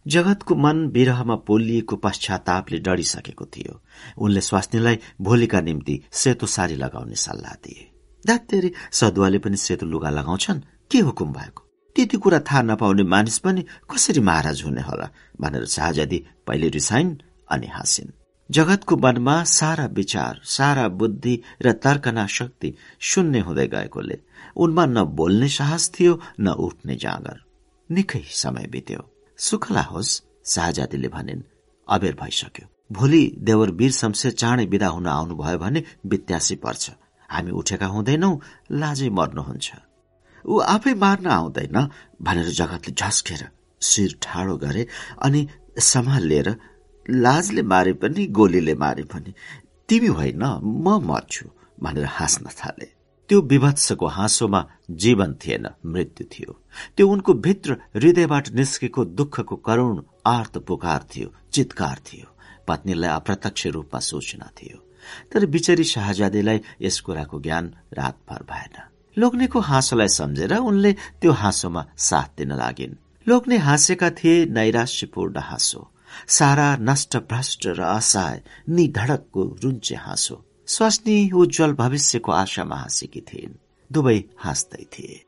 जगतको 0.07 0.55
मन 0.55 0.87
विरहमा 0.87 1.37
पोलिएको 1.37 1.97
पश्चातापले 1.97 2.78
डढिसकेको 2.78 3.44
थियो। 3.44 3.83
उनले 4.19 4.41
स्वास्नीलाई 4.41 4.99
भोलिका 5.21 5.60
निम्ति 5.60 6.03
सेतो 6.12 6.47
सारी 6.47 6.75
लगाउने 6.75 7.15
सल्लाह 7.15 7.55
दिए। 7.55 7.91
दातेरी 8.26 8.73
सदुवाले 8.92 9.39
पनि 9.39 9.57
सेतो 9.57 9.87
लुगा 9.87 10.10
लगाउँछन्? 10.10 10.60
के 10.92 11.01
हुकुम 11.01 11.33
भएको? 11.33 11.62
त्यति 11.97 12.17
कुरा 12.17 12.39
थाहा 12.41 12.62
नपाउने 12.62 13.03
मानिस 13.03 13.39
पनि 13.39 13.65
कसरी 13.91 14.21
महाराज 14.21 14.62
हुने 14.62 14.83
होला 14.83 15.08
भनेर 15.41 15.65
शाहजादी 15.67 16.19
पहिले 16.47 16.69
रिसाइन् 16.69 17.17
अनि 17.51 17.67
हाँसिन्। 17.67 18.10
जगतको 18.51 18.97
मनमा 18.97 19.44
सारा 19.44 19.87
विचार 19.87 20.41
सारा 20.44 20.89
बुद्धि 20.89 21.35
र 21.62 21.73
तर्कना 21.73 22.26
शक्ति 22.26 22.75
शून्य 23.01 23.39
हुँदै 23.39 23.67
गएकोले 23.67 24.19
उनमा 24.57 24.87
न 24.87 25.05
बोल्ने 25.05 25.49
साहस 25.49 25.91
थियो 25.94 26.21
न 26.41 26.49
उठ्ने 26.49 26.97
जाँगर। 26.97 27.39
निकै 27.91 28.23
समय 28.33 28.67
बित्यो। 28.67 29.03
सुखला 29.39 29.83
होस् 29.83 30.21
शाहजादीले 30.47 31.08
भनिन्। 31.08 31.42
अबेर 31.89 32.17
भइसक्यो। 32.21 32.67
भोलि 32.92 33.23
देवर 33.39 33.71
वीर 33.71 33.92
शमशेर 33.92 34.33
चाँडै 34.33 34.67
विदा 34.67 34.89
हुन 34.89 35.07
आउनुभयो 35.07 35.58
भने 35.58 35.85
वित्यासी 36.07 36.57
पर्छ। 36.57 36.91
हामी 37.31 37.51
उठेका 37.51 37.87
हुँदैनौ 37.87 38.41
लाजै 38.73 39.08
मर्नुहुन्छ। 39.08 39.73
ऊ 40.47 40.58
आफै 40.75 40.94
मार्न 40.94 41.26
आउँदैन 41.26 41.76
भनेर 42.23 42.49
जगतले 42.58 42.94
झस्केर 42.94 43.42
शिर 43.83 44.17
ठाडो 44.23 44.57
गरे 44.57 44.87
अनि 45.23 45.47
सम्हाल 45.81 46.23
लिएर 46.23 46.49
लाजले 47.07 47.62
मारे 47.62 47.92
पनि 48.03 48.26
गोलीले 48.39 48.75
मारे 48.75 49.05
पनि 49.12 49.35
तिमी 49.89 50.10
होइन 50.19 50.44
म 50.85 50.99
मर्छु 51.03 51.47
भनेर 51.83 52.05
हाँस्न 52.07 52.47
थाले। 52.58 52.87
त्यो 53.31 53.41
विभत्सको 53.42 54.07
हाँसोमा 54.07 54.60
जीवन 55.03 55.35
थिएन 55.42 55.67
मृत्यु 55.87 56.26
थियो। 56.33 56.53
त्यो 56.97 57.08
उनको 57.08 57.35
भित्र 57.35 57.76
हृदयबाट 57.97 58.51
निस्केको 58.55 59.05
दुःखको 59.19 59.57
करूण 59.57 60.03
आर्त 60.26 60.58
पुकार 60.69 61.07
थियो 61.10 61.28
चितकार 61.53 61.99
थियो 62.07 62.28
पत्नीलाई 62.69 63.10
अप्रत्यक्ष 63.10 63.67
रूपमा 63.67 64.01
सूचना 64.01 64.51
थियो। 64.58 64.78
तर 65.33 65.47
बिचरी 65.47 65.85
शाहजादीलाई 65.85 66.60
यस 66.83 67.01
कुराको 67.01 67.41
ज्ञान 67.41 67.75
रातभर 67.99 68.42
भएन। 68.51 68.92
लोग्नेको 69.16 69.60
हाँसोलाई 69.60 70.08
सम्झेर 70.08 70.56
उनले 70.56 70.92
त्यो 70.92 71.32
हाँसोमा 71.32 71.84
साथ 71.98 72.36
दिन 72.38 72.52
लागिन्। 72.52 72.94
लोग्ने 73.26 73.56
हाँसेका 73.58 74.10
थिए 74.10 74.46
नैराश्यपूर्ण 74.46 75.38
हाँसो 75.38 75.88
सारा 76.28 76.76
नष्ट 76.80 77.16
भ्रष्ट 77.30 77.66
र 77.66 77.80
असहाय 77.82 78.40
निधडकको 78.68 79.42
रुन्चे 79.62 79.94
हाँसो। 79.96 80.36
स्वास्नी 80.66 81.30
उज्जवल 81.30 81.72
भविष्यको 81.72 82.32
आशामा 82.32 82.76
हाँसेकी 82.76 83.20
थिइन्। 83.20 83.58
दुवै 83.90 84.18
हाँस्दै 84.38 84.84
थिए। 84.92 85.24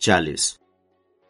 चालिस। 0.00 0.44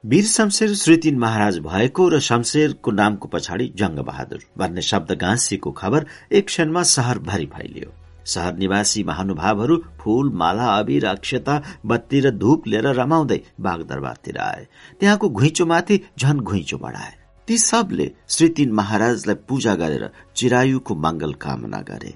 वीर 0.04 0.24
शमशेर 0.26 0.74
श्री 0.74 0.96
तीन 0.96 1.18
महाराज 1.18 1.58
भएको 1.58 2.08
र 2.08 2.20
शमशेरको 2.20 2.90
नामको 2.90 3.28
पछाडि 3.28 3.72
जंग 3.76 3.98
बहादुर 3.98 4.44
भन्ने 4.58 4.82
शब्द 4.82 5.12
गाँसिएको 5.12 5.70
खबर 5.72 6.06
एक 6.32 6.46
क्षणमा 6.46 6.82
शहरभरि 6.82 7.46
फैलियो। 7.46 7.92
शहर 8.26 8.56
निवासी 8.56 9.02
महानुभावहरू 9.04 9.76
फूल 10.00 10.30
माला 10.34 10.66
अबिर 10.76 11.06
अक्षता 11.06 11.60
बत्ती 11.86 12.20
र 12.20 12.30
धूप 12.32 12.66
लिएर 12.68 12.86
रमाउँदै 12.94 13.40
बाघ 13.60 13.80
दरबारतिर 13.82 14.38
आए। 14.38 14.66
त्यहाँको 15.00 15.28
घुइँचोमाथि 15.28 16.00
झन 16.18 16.40
घुइँचो 16.40 16.78
बढाए। 16.78 17.12
ती 17.48 17.58
सबले 17.58 18.10
श्री 18.28 18.48
तीन 18.48 18.72
महाराजलाई 18.72 19.36
पूजा 19.48 19.74
गरेर 19.74 20.10
चिरायुको 20.36 20.94
मंगल 20.96 21.32
कामना 21.42 21.80
गरे। 21.90 22.14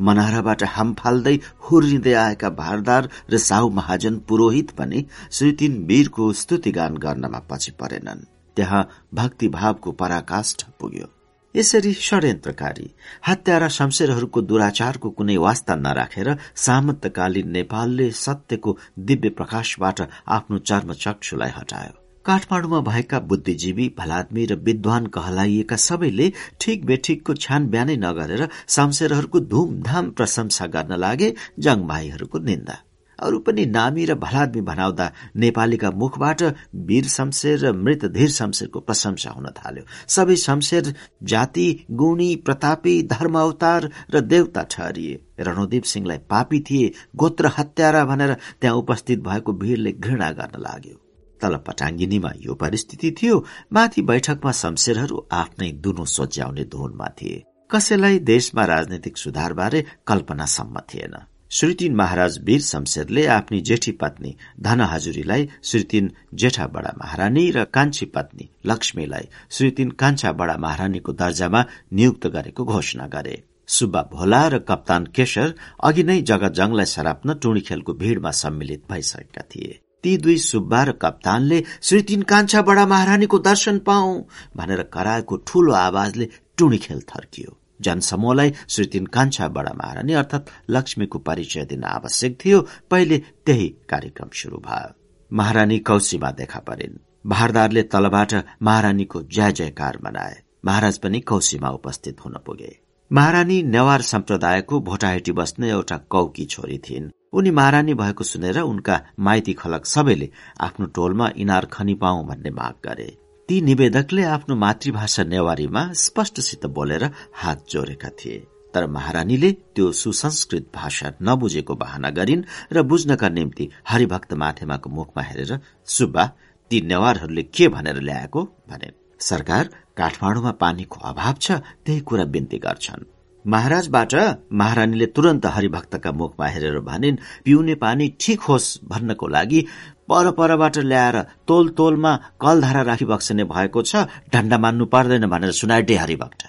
मनाराबाट 0.00 0.62
हाम 0.68 0.92
फाल्दै 0.94 1.34
हुर्रिँदै 1.60 2.12
आएका 2.14 2.50
भारदार 2.54 3.08
र 3.30 3.38
साहु 3.38 3.70
महाजन 3.70 4.18
पुरोहित 4.28 4.70
पनि 4.70 5.04
श्री 5.32 5.52
तीन 5.52 5.84
वीरको 5.86 6.32
स्तुतिगान 6.32 6.96
गर्नमा 6.96 7.38
पछि 7.50 7.72
परेनन्। 7.80 8.26
त्यहाँ 8.56 8.88
भक्तिभावको 9.14 9.92
पराकाष्ठ 9.92 10.66
पुग्यो। 10.80 11.17
यसरी 11.54 11.92
षड्यन्त्रकारी 11.92 12.90
हत्यारा 13.28 13.68
शमशेरहरूको 13.68 14.40
दुराचारको 14.42 15.10
कुनै 15.10 15.36
वास्ता 15.36 15.74
नराखेर 15.76 16.28
सामन्तकालीन 16.64 17.48
नेपालले 17.50 18.10
सत्यको 18.24 18.76
दिव्य 19.08 19.28
प्रकाशबाट 19.38 20.00
आफ्नो 20.36 20.58
चर्मचक्षुलाई 20.68 21.50
हटायो। 21.56 21.94
काठमाडौँमा 22.24 22.80
भएका 22.88 23.18
बुद्धिजीवी 23.28 23.86
भलादमी 23.98 24.44
र 24.46 24.54
विद्वान 24.64 25.06
कहलाइएका 25.16 25.76
सबैले 25.86 26.26
ठिक 26.60 26.84
बेठिकको 26.86 27.34
छ्यान 27.34 27.68
बिहानै 27.72 27.96
नगरेर 28.04 28.42
शमशेरहरूको 28.68 29.40
धुमधाम 29.52 30.10
प्रशंसा 30.10 30.66
गर्न 30.74 31.00
लागे 31.04 31.34
जङ 31.58 31.86
भाइहरूको 31.88 32.38
निन्दा। 32.50 32.76
अरू 33.18 33.38
पनि 33.38 33.64
नामी 33.66 34.04
र 34.04 34.14
भलादमी 34.16 34.60
भनाउँदा 34.60 35.06
नेपालीका 35.36 35.90
मुखबाट 35.90 36.42
वीर 36.88 37.06
शमशेर 37.08 37.58
र 37.58 37.72
मृत 37.74 38.04
धीर 38.16 38.30
शमशेरको 38.30 38.80
प्रशंसा 38.80 39.30
हुन 39.30 39.46
थाल्यो। 39.58 39.84
सबै 40.08 40.36
शमशेर 40.36 40.94
जाति 41.22 41.66
गुणी 41.92 42.34
प्रतापी 42.36 43.02
धर्म 43.02 43.38
अवतार 43.38 43.90
र 44.14 44.20
देवता 44.22 44.62
ठहरिए। 44.70 45.20
रणोदीप 45.40 45.84
सिंहलाई 45.84 46.18
पापी 46.30 46.60
थिए 46.60 46.92
गोत्र 47.16 47.50
हत्यारा 47.58 48.04
भनेर 48.04 48.32
त्यहाँ 48.60 48.76
उपस्थित 48.76 49.20
भएको 49.20 49.52
भीड़ले 49.52 49.92
घृणा 49.92 50.30
गर्न 50.32 50.60
लाग्यो। 50.62 50.96
तल 51.40 51.56
पटाङ्गिनीमा 51.66 52.32
यो 52.40 52.54
परिस्थिति 52.54 53.10
थियो 53.18 53.44
माथि 53.72 54.02
बैठकमा 54.02 54.52
शमशेरहरू 54.52 55.26
आफ्नै 55.32 55.70
दुनो 55.82 56.04
सोच्याउने 56.04 56.64
धुनमा 56.64 57.08
थिए। 57.18 57.42
कसैलाई 57.70 58.18
देशमा 58.24 58.64
राजनैतिक 58.64 59.16
सुधारबारे 59.16 59.84
कल्पनासम्म 60.06 60.80
थिएन। 60.90 61.14
श्रीतिन 61.50 61.94
महाराज 61.96 62.38
वीर 62.44 62.60
शमशेरले 62.60 63.24
आफ्नी 63.26 63.60
जेठी 63.60 63.92
पत्नी 64.00 64.34
धन 64.62 64.80
हजुरीलाई 64.80 65.48
श्रीतिन 65.64 66.10
जेठा 66.40 66.66
बडा 66.74 66.92
महारानी 66.98 67.50
र 67.50 67.64
कान्छी 67.74 68.06
पत्नी 68.06 68.48
लक्ष्मीलाई 68.66 69.28
श्रीतिन 69.56 69.90
कान्छा 70.00 70.32
बडा 70.32 70.56
महारानीको 70.56 71.12
दर्जामा 71.12 71.64
नियुक्त 71.92 72.26
गरेको 72.26 72.64
घोषणा 72.64 73.06
गरे। 73.06 73.42
सुब्बा 73.68 74.02
भोला 74.12 74.46
र 74.48 74.58
कप्तान 74.68 75.06
केशर 75.16 75.54
अघि 75.88 76.02
नै 76.02 76.20
जगत 76.22 76.52
जंगलाई 76.54 76.86
सराप्न 76.86 77.34
टुणी 77.42 77.60
खेलको 77.60 77.94
भीड़मा 77.94 78.30
सम्मिलित 78.40 78.82
भइसकेका 78.90 79.42
थिए। 79.50 79.78
ती 80.04 80.16
दुई 80.18 80.36
सुब्बा 80.44 80.82
र 80.84 80.92
कप्तानले 81.02 81.62
श्री 81.82 82.02
तीन 82.02 82.22
कान्छा 82.28 82.62
बडा 82.62 82.84
महारानीको 82.86 83.38
दर्शन 83.48 83.78
पाऊ 83.88 84.20
भनेर 84.56 84.82
कराएको 84.92 85.36
ठूलो 85.48 85.72
आवाजले 85.80 86.28
टुणी 86.58 86.78
खेल 86.78 87.00
थर्कियो। 87.08 87.56
जनसमूहलाई 87.80 88.52
श्री 88.68 88.84
तीन 88.86 89.06
कान्छा 89.06 89.48
बडा 89.48 89.72
महारानी 89.72 90.12
अर्थात 90.12 90.46
लक्ष्मीको 90.70 91.18
परिचय 91.18 91.64
दिन 91.64 91.84
आवश्यक 91.84 92.38
थियो। 92.44 92.60
पहिले 92.90 93.18
त्यही 93.46 93.68
कार्यक्रम 93.88 94.28
शुरू 94.32 94.58
भयो। 94.58 94.94
महारानी 95.32 95.78
कौशीमा 95.78 96.30
देखा 96.30 96.60
परिन्। 96.60 96.98
भारदारले 97.26 97.82
तलबाट 97.82 98.34
महारानीको 98.62 99.22
जय 99.22 99.52
जयकार 99.52 99.98
मनाए। 100.04 100.36
महाराज 100.64 100.98
पनि 100.98 101.20
कौशीमा 101.20 101.70
उपस्थित 101.70 102.24
हुन 102.24 102.38
पुगे। 102.46 102.78
महारानी 103.10 103.62
नेवार 103.62 104.02
सम्प्रदायको 104.02 104.80
भोटाहेटी 104.80 105.32
बस्ने 105.32 105.70
एउटा 105.70 105.96
कौकी 106.10 106.44
छोरी 106.44 106.78
थिइन्। 106.78 107.10
उनी 107.32 107.50
महारानी 107.50 107.94
भएको 107.94 108.24
सुनेर 108.24 108.58
उनका 108.60 109.00
माइती 109.20 109.52
खलक 109.52 109.86
सबैले 109.86 110.30
आफ्नो 110.60 110.86
टोलमा 110.86 111.30
इनार 111.36 111.66
खनि 111.66 111.94
पाऊ 111.94 112.24
भन्ने 112.24 112.50
माग 112.50 112.74
गरे। 112.84 113.27
ती 113.48 113.60
निवेदकले 113.60 114.22
आफ्नो 114.24 114.54
मातृभाषा 114.56 115.22
नेवारीमा 115.24 115.82
स्पष्टसित 115.96 116.66
बोलेर 116.76 117.04
हात 117.34 117.64
जोडेका 117.70 118.08
थिए। 118.18 118.38
तर 118.74 118.86
महारानीले 118.86 119.50
त्यो 119.74 119.90
सुसंस्कृत 119.92 120.66
भाषा 120.74 121.12
नबुझेको 121.22 121.74
बहाना 121.74 122.10
गरिन् 122.10 122.42
र 122.72 122.82
बुझ्नका 122.84 123.28
निम्ति 123.28 123.68
हरिभक्त 123.88 124.34
माथेमाको 124.34 124.90
मुखमा 124.90 125.22
हेरेर 125.22 125.58
सुब्बा 125.88 126.24
ती 126.70 126.80
नेवारहरूले 126.84 127.42
के 127.48 127.68
भनेर 127.68 128.00
ल्याएको? 128.02 128.44
भने 128.70 128.92
सरकार 129.20 129.64
काठमाडौँमा 129.96 130.52
पानीको 130.60 131.00
अभाव 131.08 131.34
छ 131.40 131.52
त्यही 131.84 132.00
कुरा 132.00 132.24
बिन्ती 132.28 132.58
गर्छन्। 132.58 133.08
महाराजबाट 133.44 134.14
महारानीले 134.52 135.06
तुरन्त 135.16 135.46
हरिभक्तका 135.46 136.12
मुखमा 136.12 136.46
हेरेर 136.46 136.80
भनिन् 136.84 137.22
पिउने 137.44 137.74
पानी 137.80 138.14
ठिक 138.20 138.40
होस् 138.40 138.68
भन्नको 138.84 139.26
लागि 139.26 139.66
पर 140.08 140.30
परबाट 140.38 140.78
ल्याएर 140.90 141.16
तोल 141.48 141.68
तोलमा 141.78 142.14
कलधारा 142.40 142.82
राखी 142.90 143.04
बक्सने 143.04 143.44
भएको 143.54 143.82
छ 143.82 144.04
ढण्डा 144.32 144.58
मान्नु 144.58 144.86
पर्दैन 144.94 145.26
भनेर 145.28 145.52
सुनाइटे 145.60 145.96
हरिभक्त 145.96 146.42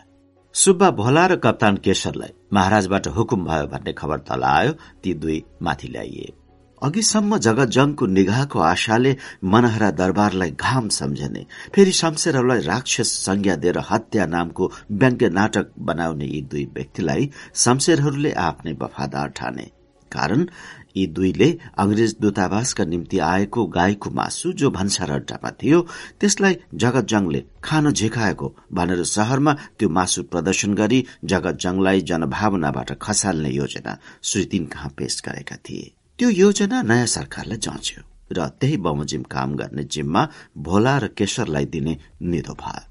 सुब्बा 0.56 0.90
भोला 1.00 1.26
र 1.28 1.36
कप्तान 1.44 1.76
केशरलाई 1.86 2.34
महाराजबाट 2.54 3.08
हुकुम 3.16 3.46
भयो 3.46 3.68
भन्ने 3.74 3.94
खबर 3.94 4.20
तल 4.30 4.44
आयो 4.44 4.72
ती 5.04 5.14
दुई 5.14 5.44
माथि 5.62 5.88
ल्याइए। 5.88 6.34
अघिसम्म 6.82 7.38
जगतजङको 7.46 8.06
निगाहको 8.08 8.60
आशाले 8.60 9.16
मनहरा 9.54 9.90
दरबारलाई 10.02 10.52
घाम 10.52 10.88
सम्झने 10.98 11.46
फेरि 11.76 11.92
शमशेरहरूलाई 11.92 12.62
राक्षस 12.66 13.12
संज्ञा 13.26 13.56
दिएर 13.64 13.80
हत्या 13.90 14.26
नामको 14.36 14.72
व्यङ्ग्य 14.92 15.30
नाटक 15.30 15.72
बनाउने 15.90 16.26
यी 16.26 16.42
दुई 16.52 16.66
व्यक्तिलाई 16.76 17.30
शमशेरहरूले 17.64 18.32
आफ्नै 18.48 18.74
वफादार 18.82 19.28
ठाने। 19.38 19.68
कारण 20.12 20.46
यी 20.98 21.06
दुईले 21.08 21.50
अंग्रेज 21.78 22.16
दूतावासका 22.22 22.86
निम्ति 22.86 23.20
आएको 23.20 23.66
गाईको 23.68 24.10
मासु 24.10 24.52
जो 24.54 24.70
भन्सार 24.72 25.12
अड्डामा 25.12 25.52
थियो 25.62 25.80
त्यसलाई 26.20 26.56
जगतजङले 26.76 27.44
खान 27.64 27.92
झिकाएको 27.92 28.48
भनेर 28.74 29.04
शहरमा 29.04 29.54
त्यो 29.80 29.90
मासु 29.90 30.24
प्रदर्शन 30.24 30.74
गरी 30.74 31.00
जगतजङलाई 31.26 32.02
जनभावनाबाट 32.02 32.92
खसाल्ने 33.02 33.50
योजना 33.50 33.98
श्री 34.24 34.46
तीन 34.46 34.66
कहाँ 34.66 34.94
पेश 34.98 35.22
गरेका 35.26 35.56
थिए। 35.56 35.92
त्यो 36.20 36.30
योजना 36.30 36.82
नयाँ 36.82 37.06
सरकारलाई 37.06 37.58
जाँच्यो 37.58 38.04
र 38.32 38.48
त्यही 38.60 38.78
बमोजिम 38.78 39.24
काम 39.24 39.56
गर्ने 39.56 39.84
जिम्मा 39.84 40.28
भोला 40.58 40.98
र 40.98 41.08
केशरलाई 41.18 41.66
दिने 41.66 41.98
निधो 42.22 42.54
भयो। 42.54 42.82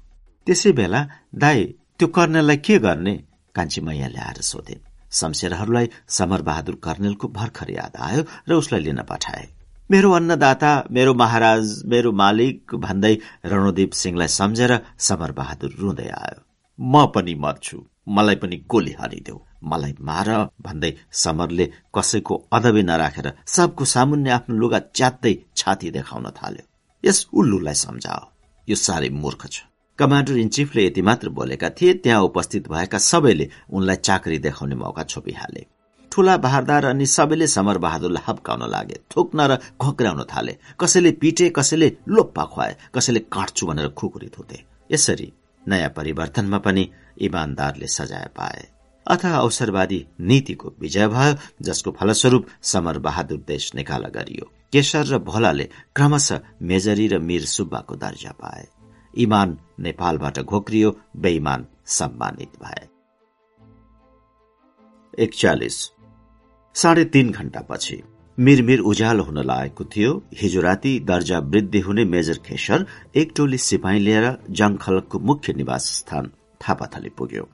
त्यसै 0.47 0.71
बेला 0.71 1.01
दाई 1.35 1.63
त्यो 1.99 2.07
कर्णेललाई 2.07 2.57
के 2.57 2.79
गर्ने? 2.79 3.13
कान्छी 3.55 3.81
मैयाले 3.81 4.19
आएर 4.19 4.41
सोधे। 4.41 4.88
शमशेरहरूलाई 5.11 5.89
समर 6.17 6.41
बहादुर 6.49 6.75
कर्णेलको 6.83 7.27
भर्खर 7.37 7.69
याद 7.71 7.93
आयो 8.07 8.23
र 8.49 8.53
उसलाई 8.53 8.81
लिन 8.81 9.01
पठाए। 9.09 9.47
मेरो 9.91 10.11
अन्नदाता 10.11 10.71
मेरो 10.91 11.13
महाराज 11.13 11.65
मेरो 11.91 12.11
मालिक 12.21 12.75
भन्दै 12.85 13.15
रणोदीप 13.51 13.91
सिंहलाई 14.01 14.27
सम्झेर 14.39 14.71
समर 15.07 15.31
बहादुर 15.39 15.71
रुँदै 15.79 16.09
आयो। 16.23 16.39
म 16.79 17.05
पनि 17.15 17.33
मर्छु 17.35 17.77
मलाई 18.07 18.35
पनि 18.41 18.57
गोली 18.69 18.93
हालिदेऊ 18.99 19.39
मलाई 19.71 19.93
मार 20.09 20.29
भन्दै 20.65 20.91
समरले 21.23 21.65
कसैको 21.95 22.35
अदबी 22.57 22.83
नराखेर 22.89 23.27
सबको 23.55 23.85
सामुन्य 23.93 24.29
आफ्नो 24.37 24.55
लुगा 24.61 24.79
च्यात्दै 24.97 25.33
छाती 25.59 25.91
देखाउन 25.97 26.29
थाल्यो। 26.37 26.63
यस 27.03 27.17
उल्लुलाई 27.33 27.77
सम्झाओ 27.85 28.23
यो 28.67 28.75
साह्रै 28.85 29.09
मूर्ख 29.21 29.41
छ। 29.47 29.68
कमान्डर 29.99 30.37
इन 30.37 30.49
चिफले 30.49 30.85
यति 30.85 31.01
मात्र 31.01 31.29
बोलेका 31.29 31.69
थिए 31.69 31.93
त्यहाँ 31.93 32.21
उपस्थित 32.23 32.67
भएका 32.71 32.97
सबैले 32.97 33.49
उनलाई 33.69 33.95
चाकरी 33.97 34.37
देखाउने 34.39 34.75
मौका 34.75 35.03
छोपिहाले। 35.03 35.65
ठूला 36.11 36.35
बहारदार 36.37 36.85
अनि 36.85 37.05
सबैले 37.05 37.47
समर 37.47 37.77
बहादुरलाई 37.77 38.23
हप्काउन 38.27 38.63
लागे 38.71 38.99
थुक्न 39.11 39.47
र 39.51 39.57
खोक्राउन 39.81 40.23
थाले। 40.31 40.55
कसैले 40.79 41.11
पिटे 41.19 41.49
कसैले 41.49 41.91
लोप्पा 42.09 42.43
खुवाए 42.45 42.75
कसैले 42.95 43.19
काट्छु 43.27 43.67
भनेर 43.67 43.89
खुकुरी 43.91 44.29
थुते। 44.37 44.63
यसरी 44.91 45.31
नयाँ 45.63 45.89
परिवर्तनमा 45.89 46.57
पनि 46.57 46.89
इमान्दारले 47.19 47.87
सजाय 47.89 48.27
पाए। 48.37 48.67
अथवा 49.05 49.37
अवसरवादी 49.37 50.05
नीतिको 50.21 50.73
विजय 50.79 51.07
भयो 51.09 51.35
जसको 51.61 51.91
फलस्वरूप 51.99 52.47
समर 52.63 52.97
बहादुर 53.03 53.43
देश 53.47 53.71
निकाला 53.75 54.09
गरियो। 54.15 54.51
केशर 54.73 55.05
र 55.05 55.17
भोलाले 55.19 55.69
क्रमशः 55.95 56.41
मेजरी 56.63 57.07
र 57.07 57.19
मीर 57.19 57.45
सुब्बाको 57.47 57.95
दर्जा 57.97 58.31
पाए। 58.31 58.67
इमान 59.13 59.57
नेपालबाट 59.79 60.39
घोक्रियो 60.39 60.95
बेइमान 61.17 61.65
सम्मानित 61.85 62.51
भए। 62.63 62.87
एकचालिस। 65.13 65.91
साढे 66.75 67.05
तीन 67.05 67.31
घण्टापछि 67.31 68.01
मिरमिर 68.37 68.79
उज्यालो 68.79 69.23
हुन 69.23 69.37
लागेको 69.45 69.83
थियो। 69.83 70.11
हिजो 70.33 70.61
राति 70.61 70.99
दर्जा 70.99 71.39
वृद्धि 71.39 71.79
हुने 71.79 72.05
मेजर 72.05 72.37
खेसर 72.37 72.85
एक 73.15 73.33
टोली 73.35 73.57
सिपाही 73.57 73.99
लिएर 73.99 74.37
जङखलकको 74.49 75.19
मुख्य 75.19 75.53
निवास 75.53 75.85
स्थान 75.97 76.31
थापाथली 76.61 77.09
पुग्यो। 77.09 77.47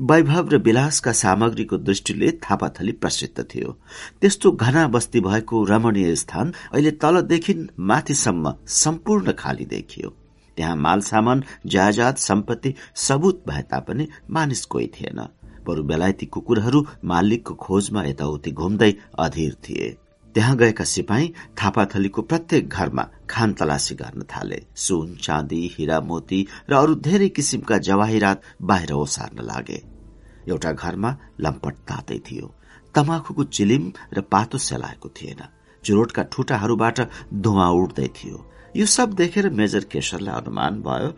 वैभव 0.00 0.48
र 0.48 0.58
विलासका 0.58 1.12
सामग्रीको 1.12 1.76
दृष्टिले 1.78 2.30
थापाथली 2.32 2.92
प्रसिद्ध 2.92 3.44
थियो। 3.44 3.78
त्यस्तो 4.20 4.52
घना 4.52 4.86
बस्ती 4.88 5.20
भएको 5.20 5.64
रमणीय 5.64 6.14
स्थान 6.16 6.52
अहिले 6.72 6.90
तलदेखि 6.90 7.68
माथिसम्म 7.80 8.54
सम्पूर्ण 8.66 9.32
खाली 9.32 9.66
देखियो। 9.66 10.16
त्यहाँ 10.56 10.76
माल 10.76 11.00
सामान 11.00 11.42
जायजात 11.66 12.18
सम्पत्ति 12.18 12.74
सबूत 12.96 13.42
भए 13.48 13.62
तापनि 13.62 14.08
मानिस 14.30 14.64
कोही 14.64 14.86
थिएन। 14.86 15.20
बरु 15.66 15.82
बेलायती 15.82 16.26
कुकुरहरू 16.26 16.86
मालिकको 17.04 17.54
खोजमा 17.54 18.04
यताउति 18.04 18.50
घुम्दै 18.50 18.92
अधीर 19.18 19.54
थिए। 19.64 19.96
त्यहाँ 20.34 20.56
गएका 20.56 20.84
सिपाही 20.84 21.32
थापाथलीको 21.62 22.22
प्रत्येक 22.22 22.68
घरमा 22.68 23.04
खान 23.30 23.52
तलासी 23.52 23.94
गर्न 23.94 24.22
थाले। 24.22 24.60
सुन 24.76 25.14
चाँदी 25.14 25.60
हिरा 25.74 26.00
मोती 26.00 26.46
र 26.70 26.74
अरू 26.74 26.94
धेरै 26.94 27.28
किसिमका 27.28 27.78
जवाहिरात 27.78 28.42
बाहिर 28.62 28.92
ओसार्न 28.92 29.44
लागे। 29.44 29.82
एउटा 30.48 30.72
घरमा 30.72 31.16
लम्पट 31.40 31.74
तातै 31.88 32.18
थियो। 32.18 32.54
तमाखुको 32.94 33.44
चिलिम 33.44 33.92
र 34.12 34.20
पातो 34.20 34.58
सेलाएको 34.58 35.08
थिएन। 35.08 35.40
चुरोटका 35.84 36.22
ठुटाहरूबाट 36.22 37.00
धुवा 37.34 37.68
उठ्दै 37.70 38.08
थियो। 38.08 38.38
यो 38.76 38.86
सब 38.86 39.12
देखेर 39.14 39.48
मेजर 39.50 39.84
केशरलाई 39.84 40.34
अनुमान 40.34 40.80
भयो। 40.82 41.08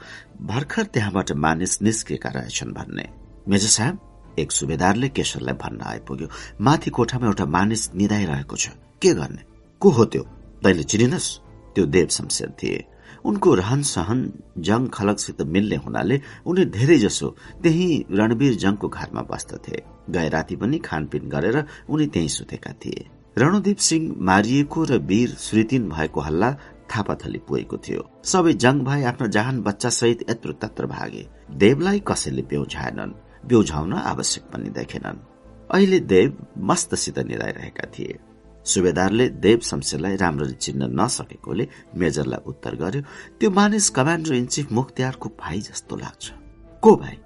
भर्खर 0.46 0.84
त्यहाँबाट 0.84 1.32
मानिस 1.32 1.80
निस्केका 1.82 2.28
रहेछन् 2.28 2.72
भन्ने। 2.72 3.08
मेजर 3.48 3.68
साहब 3.68 4.34
एक 4.38 4.52
सुबेदारले 4.52 5.08
केशरलाई 5.08 5.54
भन्न 5.54 5.80
आइपुग्यो। 5.80 6.28
माथि 6.60 6.90
कोठामा 6.90 7.26
एउटा 7.26 7.46
मानिस 7.46 7.94
निधाइरहेको 7.94 8.56
छ। 8.56 8.68
के 9.00 9.14
गर्ने? 9.14 9.42
को 9.82 9.90
हो 9.90 10.04
त्यो? 10.04 10.22
तैले 10.64 10.82
चिनिनस्? 10.82 11.28
त्यो 11.74 11.86
देव 11.86 12.06
शमशेर 12.06 12.50
थिए। 12.62 12.84
उनको 13.24 13.54
रहन 13.54 13.82
सहन 13.82 14.20
जङ 14.60 14.86
खलकसित 14.92 15.42
मिल्ने 15.42 15.76
हुनाले 15.76 16.20
उनी 16.46 16.64
धेरै 16.76 16.98
जसो 16.98 17.28
त्यही 17.62 17.88
रणवीर 18.12 18.54
जङको 18.54 18.88
घरमा 18.88 19.22
बस्दथे 19.32 19.82
गए 20.10 20.28
राति 20.28 20.56
पनि 20.56 20.78
खानपिन 20.78 21.28
गरेर 21.28 21.64
उनी 21.88 22.06
त्यही 22.06 22.28
सुतेका 22.28 22.72
थिए। 22.84 23.06
रणदीप 23.38 23.78
सिंह 23.78 24.14
मारिएको 24.20 24.84
र 24.84 24.98
वीर 25.00 25.36
श्रीतिन 25.40 25.88
भएको 25.88 26.20
हल्ला 26.20 26.50
थापाथली 26.90 27.38
पुगेको 27.38 27.76
थियो। 27.76 28.10
सबै 28.24 28.52
जङ 28.52 28.80
भाइ 28.80 29.02
आफ्नो 29.02 29.28
जहान 29.28 29.62
बच्चा 29.62 29.88
सहित 29.88 30.30
यत्र 30.30 30.52
तत्र 30.52 30.86
भागे। 30.86 31.26
देवलाई 31.50 32.02
कसैले 32.08 32.42
बेउझाएनन् 32.42 33.12
बेउझाउन 33.46 33.92
आवश्यक 33.92 34.44
पनि 34.44 34.70
देखेनन्। 34.70 35.18
अहिले 35.70 36.00
देव 36.00 36.46
मस्तसित 36.58 37.18
निधाइरहेका 37.18 37.88
थिए। 37.98 38.18
सुबेदारले 38.64 39.28
देव 39.28 39.58
शमशेरलाई 39.58 40.16
राम्ररी 40.16 40.52
चिन्न 40.52 41.00
नसकेकोले 41.00 41.68
मेजरलाई 41.96 42.42
उत्तर 42.46 42.74
गर्यो 42.74 43.02
त्यो 43.40 43.50
मानिस 43.50 43.90
कमान्डर 43.90 44.34
इन 44.34 44.46
चिफ 44.46 44.72
मुख्तियारको 44.72 45.28
भाइ 45.28 45.60
जस्तो 45.60 45.96
लाग्छ। 45.96 46.32
को 46.82 46.96
भाइ? 46.96 47.16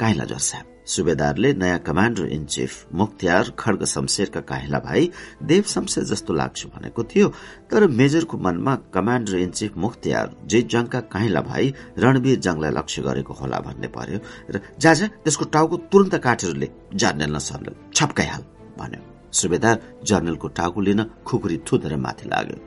काइला 0.00 0.24
जर 0.24 0.38
साहब। 0.38 0.77
सुबेदारले 0.88 1.52
नयाँ 1.54 1.78
कमान्डर 1.86 2.26
इन 2.32 2.44
चिफ 2.46 2.72
मुख्तियार 2.94 3.52
खड्ग 3.58 3.84
शमशेरका 3.84 4.40
काहिला 4.50 4.78
भाइ 4.78 5.10
देव 5.44 5.62
शमशेर 5.68 6.04
जस्तो 6.04 6.34
लाग्छ 6.34 6.66
भनेको 6.74 7.02
थियो 7.04 7.28
तर 7.70 7.86
मेजरको 7.92 8.36
मनमा 8.38 8.74
कमान्डर 8.94 9.36
इन 9.38 9.50
चिफ 9.58 9.76
मुख्तियार 9.76 10.34
जे 10.46 10.62
जङका 10.72 11.00
काहिला 11.12 11.40
भाइ 11.50 11.72
रणवीर 11.98 12.38
जङलाई 12.40 12.70
लक्ष्य 12.78 13.02
गरेको 13.02 13.32
होला 13.40 13.58
भन्ने 13.66 13.88
पर्यो 13.96 14.18
र 14.50 14.60
जाजा 14.80 15.06
त्यसको 15.24 15.44
टाउको 15.52 15.76
तुरन्त 15.92 16.14
काटेरले 16.24 16.68
जर्नेल 16.94 17.36
न 17.36 17.74
छप्काइहाल 17.94 18.42
भन्यो। 18.80 19.02
सुबेदार 19.38 19.76
जर्नलको 20.08 20.48
टाउको 20.56 20.80
लिन 20.80 21.04
खुकुरी 21.26 21.56
थुतेर 21.68 21.96
माथि 22.00 22.28
लाग्यो। 22.32 22.58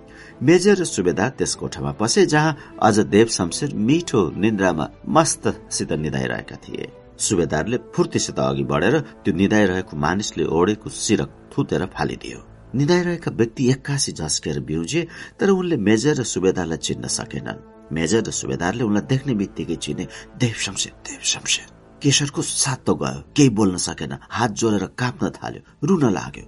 मेजर 0.45 0.75
र 0.77 0.83
सुबेदार 0.85 1.29
त्यस 1.37 1.55
कोठामा 1.57 1.91
पसे 1.97 2.25
जहाँ 2.29 2.57
अझ 2.81 2.99
देव 3.09 3.27
शमशेर 3.37 3.75
मिठो 3.89 4.21
निन्द्रामा 4.37 4.89
मस्तसित 5.09 5.91
निधाइरहेका 5.93 6.55
थिए। 6.63 7.00
सुबेदारले 7.21 7.77
फुर्तीसित 7.93 8.39
अघि 8.39 8.63
बढेर 8.71 8.95
त्यो 9.23 9.33
निधाइरहेको 9.33 9.97
मानिसले 9.97 10.43
ओढेको 10.57 10.89
सिरक 10.89 11.29
थुतेर 11.51 11.85
फालिदियो। 11.95 12.39
निधाइरहेका 12.75 13.31
व्यक्ति 13.31 13.69
एक्कासी 13.69 14.11
झस्केर 14.11 14.59
बिउजे 14.69 15.01
तर 15.39 15.49
उनले 15.49 15.77
मेजर 15.77 16.15
र 16.19 16.23
सुबेदारलाई 16.23 16.77
चिन्न 16.77 17.07
सकेनन्। 17.07 17.93
मेजर 17.93 18.23
र 18.27 18.31
सुबेदारले 18.31 18.83
उनलाई 18.83 19.05
देख्ने 19.11 19.33
बित्तिकै 19.35 19.75
चिने 19.75 20.07
देव 20.39 20.55
शमशेर 20.65 20.93
देव 21.07 21.21
शमशेर 21.23 21.67
केशरको 22.01 22.41
सातो 22.41 22.93
गयो 22.95 23.21
केही 23.35 23.49
बोल्न 23.57 23.77
सकेन 23.77 24.13
हात 24.29 24.51
जोडेर 24.51 24.85
काप्न 24.97 25.29
थाल्यो 25.37 25.61
रुन 25.87 26.03
लाग्यो। 26.09 26.45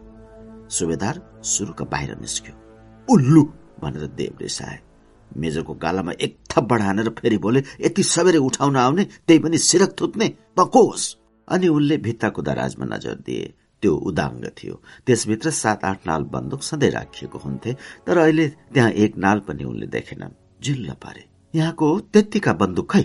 सुबेदार 0.69 1.15
सुरुका 1.43 1.85
बाहिर 1.85 2.11
निस्क्यो। 2.21 2.53
उल्लु! 3.07 3.43
भनेर 3.81 4.05
देव 4.17 4.37
रिसाए 4.41 4.79
मेजरको 5.37 5.73
गालामा 5.73 6.11
एक 6.21 6.37
थप्पड 6.51 6.81
हानेर 6.81 7.09
फेरि 7.09 7.37
बोले 7.37 7.63
यति 7.81 8.03
सबेरै 8.03 8.37
उठाउन 8.37 8.75
आउने 8.77 9.03
त्यही 9.03 9.39
पनि 9.39 9.57
सिरक 9.57 9.95
थुत्ने 10.01 10.33
बकोस! 10.57 11.17
अनि 11.47 11.67
उनले 11.67 11.97
भित्ताको 11.97 12.41
दराजमा 12.41 12.85
नजर 12.85 13.15
दिए। 13.15 13.53
त्यो 13.81 13.95
उदाङ्ग 13.95 14.45
थियो। 14.47 14.81
त्यसभित्र 15.05 15.49
सात 15.51 15.85
आठ 15.85 16.07
नाल 16.07 16.23
बन्दुक 16.23 16.63
सधैँ 16.63 16.91
राखिएको 16.91 17.37
हुन्थे 17.37 17.73
तर 18.07 18.17
अहिले 18.17 18.47
त्यहाँ 18.73 18.91
एक 18.91 19.17
नाल 19.17 19.39
पनि 19.39 19.63
उनले 19.63 19.87
देखेनन्। 19.87 20.37
जिल्ल 20.61 20.93
पारे। 20.93 21.25
यहाँको 21.55 21.99
त्यत्तिका 21.99 22.53
बन्दुक? 22.53 22.91
खै 22.91 23.03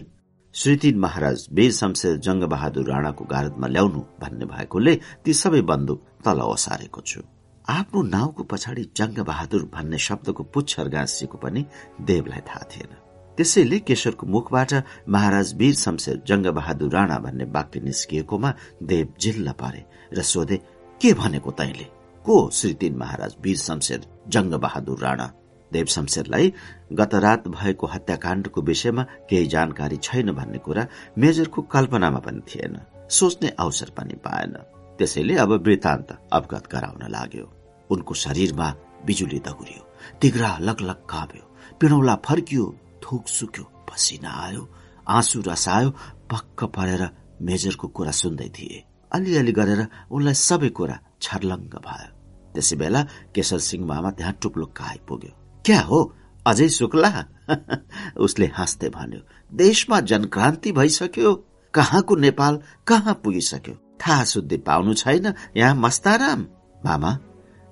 श्रीतिन 0.55 0.99
महाराज 0.99 1.49
वीर 1.53 1.73
शमशेर 1.73 2.17
जङ्ग 2.17 2.45
बहादुर 2.45 2.87
राणाको 2.89 3.25
गारदमा 3.25 3.67
ल्याउनु 3.67 4.01
भन्ने 4.21 4.47
भएकोले 4.47 4.95
ती 5.25 5.33
सबै 5.33 5.61
बन्दुक 5.61 6.01
तल 6.25 6.41
ओसारेको 6.41 7.01
छु। 7.01 7.21
आफ्नो 7.69 8.03
नाउँको 8.03 8.43
पछाडि 8.43 8.83
जङ्ग 8.97 9.19
बहादुर 9.29 9.63
भन्ने 9.73 9.99
शब्दको 9.99 10.43
पुच्छर 10.43 10.89
गाँसिएको 10.89 11.39
पनि 11.39 11.65
देवलाई 12.01 12.41
थाहा 12.41 12.65
थिएन। 12.73 12.93
त्यसैले 13.39 13.79
केशरको 13.85 14.27
मुखबाट 14.27 14.73
महाराज 15.09 15.53
वीर 15.55 15.75
शमशेर 15.75 16.23
जङ्ग 16.29 16.47
बहादुर 16.49 16.93
राणा 16.93 17.19
भन्ने 17.19 17.45
वाक्य 17.45 17.81
निस्किएकोमा 17.81 18.55
देव 18.83 19.13
जिल्ल 19.21 19.53
परे 19.53 19.85
र 20.17 20.23
सोधे 20.23 20.57
के 21.01 21.13
भनेको 21.13 21.51
तैले? 21.51 21.85
को 22.25 22.37
श्री 22.53 22.73
तीन 22.75 22.97
महाराज 22.97 23.37
वीर 23.43 23.57
शमशेर 23.57 24.07
जंग 24.29 24.55
बहादुर 24.55 24.99
राणा? 24.99 25.31
देव 25.73 25.87
शमशेरलाई 25.87 26.53
गत 26.93 27.15
रात 27.15 27.49
भएको 27.49 27.87
हत्याकाण्डको 27.87 28.63
विषयमा 28.63 29.03
केही 29.29 29.47
जानकारी 29.47 29.97
छैन 30.03 30.33
भन्ने 30.33 30.59
कुरा 30.59 30.87
मेजरको 31.19 31.63
कल्पनामा 31.63 32.21
पनि 32.25 32.41
थिएन। 32.49 32.81
सोच्ने 33.11 33.49
अवसर 33.61 33.91
पनि 33.99 34.17
पाएन। 34.25 34.57
त्यसैले 34.99 35.37
अब 35.37 35.53
वृत्तान्त 35.67 36.19
अवगत 36.33 36.73
गराउन 36.73 37.09
लाग्यो। 37.13 37.58
उनको 37.91 38.15
शरीरमा 38.15 38.69
बिजुली 39.07 39.39
दगुरियो। 39.39 39.83
तिग्रा 40.21 40.51
लगलग 40.59 40.99
काँप्यो। 41.11 41.45
पिणौला 41.81 42.15
फर्कियो 42.27 42.65
थुक 43.03 43.29
सुक्यो 43.29 43.65
पसिना 43.89 44.31
आयो 44.45 44.63
आँसु 45.09 45.43
रसायो 45.47 45.91
पक्क 46.31 46.65
परेर 46.77 47.03
मेजरको 47.43 47.89
कुरा 47.89 48.11
सुन्दै 48.11 48.49
थिए। 48.49 48.85
अलिअलि 49.13 49.53
गरेर 49.53 49.81
उनलाई 50.11 50.35
सबै 50.35 50.69
कुरा 50.69 50.97
छर्लङ्ग 51.23 51.75
भयो। 51.87 52.11
त्यसै 52.55 52.77
बेला 52.77 53.01
केशर 53.35 53.59
सिंह 53.59 53.87
मामा 53.87 54.11
त्यहाँ 54.11 54.35
टुप्लुक्क 54.43 54.83
आइपुग्यो 54.83 55.33
क्या 55.65 55.81
हो? 55.81 56.01
अझै 56.47 56.69
शुक्ला? 56.69 57.11
उसले 58.25 58.47
हाँस्दै 58.47 58.89
भन्यो। 58.89 59.21
देशमा 59.53 60.01
जनक्रान्ति 60.01 60.73
भइसक्यो। 60.73 61.35
कहाँको 61.75 62.17
नेपाल? 62.17 62.55
कहाँ 62.87 63.15
पुगिसक्यो? 63.25 63.75
थाहा 64.01 64.25
शुद्धि 64.25 64.57
पाउनु 64.57 64.95
छैन। 64.95 65.35
यहाँ 65.57 65.75
मस्ताराम? 65.75 66.47
मामा 66.85 67.11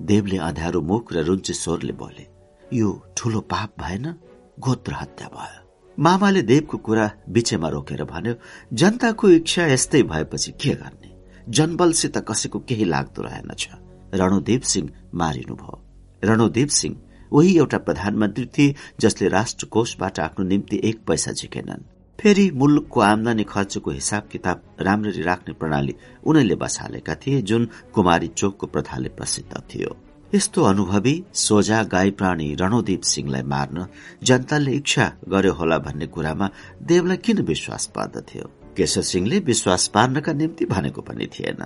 देवले 0.03 0.37
अँध्यारो 0.39 0.81
मुख 0.81 1.13
र 1.13 1.23
रुन्चे 1.23 1.53
स्वरले 1.53 1.93
बोले 1.93 2.27
यो 2.73 2.91
ठुलो 3.17 3.41
पाप 3.41 3.73
भएन? 3.81 4.15
गोत्र 4.61 4.93
हत्या 4.93 5.29
भयो. 5.29 5.63
मामाले 5.99 6.43
देवको 6.43 6.79
कुरा 6.79 7.11
बिचेमा 7.29 7.69
रोकेर 7.69 8.05
भन्यो 8.05 8.35
जनताको 8.73 9.29
इच्छा 9.29 9.67
यस्तै 9.67 10.03
भएपछि 10.03 10.53
के 10.53 10.75
गर्ने? 10.75 11.11
जनबलसित 11.49 12.19
कसैको 12.19 12.59
केही 12.59 12.85
लाग्दो 12.85 13.23
रहेनछ 13.23 13.69
रणोदेव 14.15 14.61
सिंह 14.61 14.91
मारिनुभयो। 15.15 15.83
रणोदेव 16.25 16.67
सिंह 16.67 16.97
उही 17.33 17.57
एउटा 17.59 17.79
प्रधानमन्त्री 17.79 18.47
थिए 18.47 18.75
जसले 19.01 19.29
राष्ट्रकोषबाट 19.29 20.21
आफ्नो 20.21 20.45
निम्ति 20.45 20.81
एक 20.85 21.05
पैसा 21.07 21.33
झिकेनन्। 21.33 21.96
फेरि 22.21 22.51
मुलुकको 22.51 23.01
आमदानी 23.01 23.45
खर्चको 23.45 23.91
हिसाब 23.91 24.29
किताब 24.33 24.63
राम्ररी 24.81 25.23
राख्ने 25.23 25.55
प्रणाली 25.55 25.95
उनैले 26.27 26.55
बसालेका 26.55 27.15
थिए 27.15 27.41
जुन 27.43 27.69
कुमारी 27.95 28.29
चोकको 28.29 28.67
प्रथाले 28.67 29.09
प्रसिद्ध 29.09 29.63
थियो। 29.75 29.97
यस्तो 30.35 30.63
अनुभवी 30.63 31.15
सोझा 31.35 31.83
गाई 31.83 32.11
प्राणी 32.11 32.55
रणोदीप 32.55 33.03
सिंहलाई 33.03 33.43
मार्न 33.43 33.87
जनताले 34.23 34.73
इच्छा 34.73 35.07
गर्यो 35.29 35.53
होला 35.53 35.79
भन्ने 35.79 36.07
कुरामा 36.07 36.51
देवलाई 36.83 37.17
किन 37.17 37.43
विश्वास 37.43 37.87
पर्दथ्यो? 37.87 38.51
केशव 38.77 39.03
सिंहले 39.03 39.39
विश्वास 39.39 39.87
पार्नका 39.95 40.33
निम्ति 40.33 40.65
भनेको 40.65 41.01
पनि 41.03 41.27
थिएन। 41.29 41.63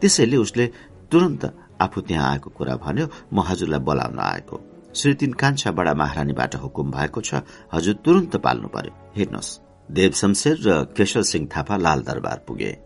त्यसैले 0.00 0.36
उसले 0.36 0.66
तुरन्त 1.10 1.44
आफू 1.80 2.00
त्यहाँ 2.00 2.30
आएको 2.30 2.50
कुरा 2.50 2.76
भन्यो 2.76 3.06
म 3.32 3.40
हजुरलाई 3.40 3.80
बोलाउन 3.80 4.18
आएको। 4.18 4.60
श्री 4.94 5.14
तीन 5.14 5.32
कान्छा 5.32 5.70
बडा 5.70 5.94
महारानीबाट 5.94 6.54
हुकुम 6.62 6.90
भएको 6.90 7.20
छ। 7.20 7.42
हजुर 7.72 7.94
तुरन्त 8.04 8.36
पाल्नु 8.36 8.68
पर्यो। 8.68 8.92
हेर्नुहोस्। 9.16 9.71
देव 9.88 10.12
शमशेर 10.12 10.58
र 10.66 10.82
केशव 10.96 11.22
सिंह 11.22 11.48
थापा 11.56 11.76
लाल 11.76 12.02
दरबार 12.02 12.44
पुगे। 12.48 12.76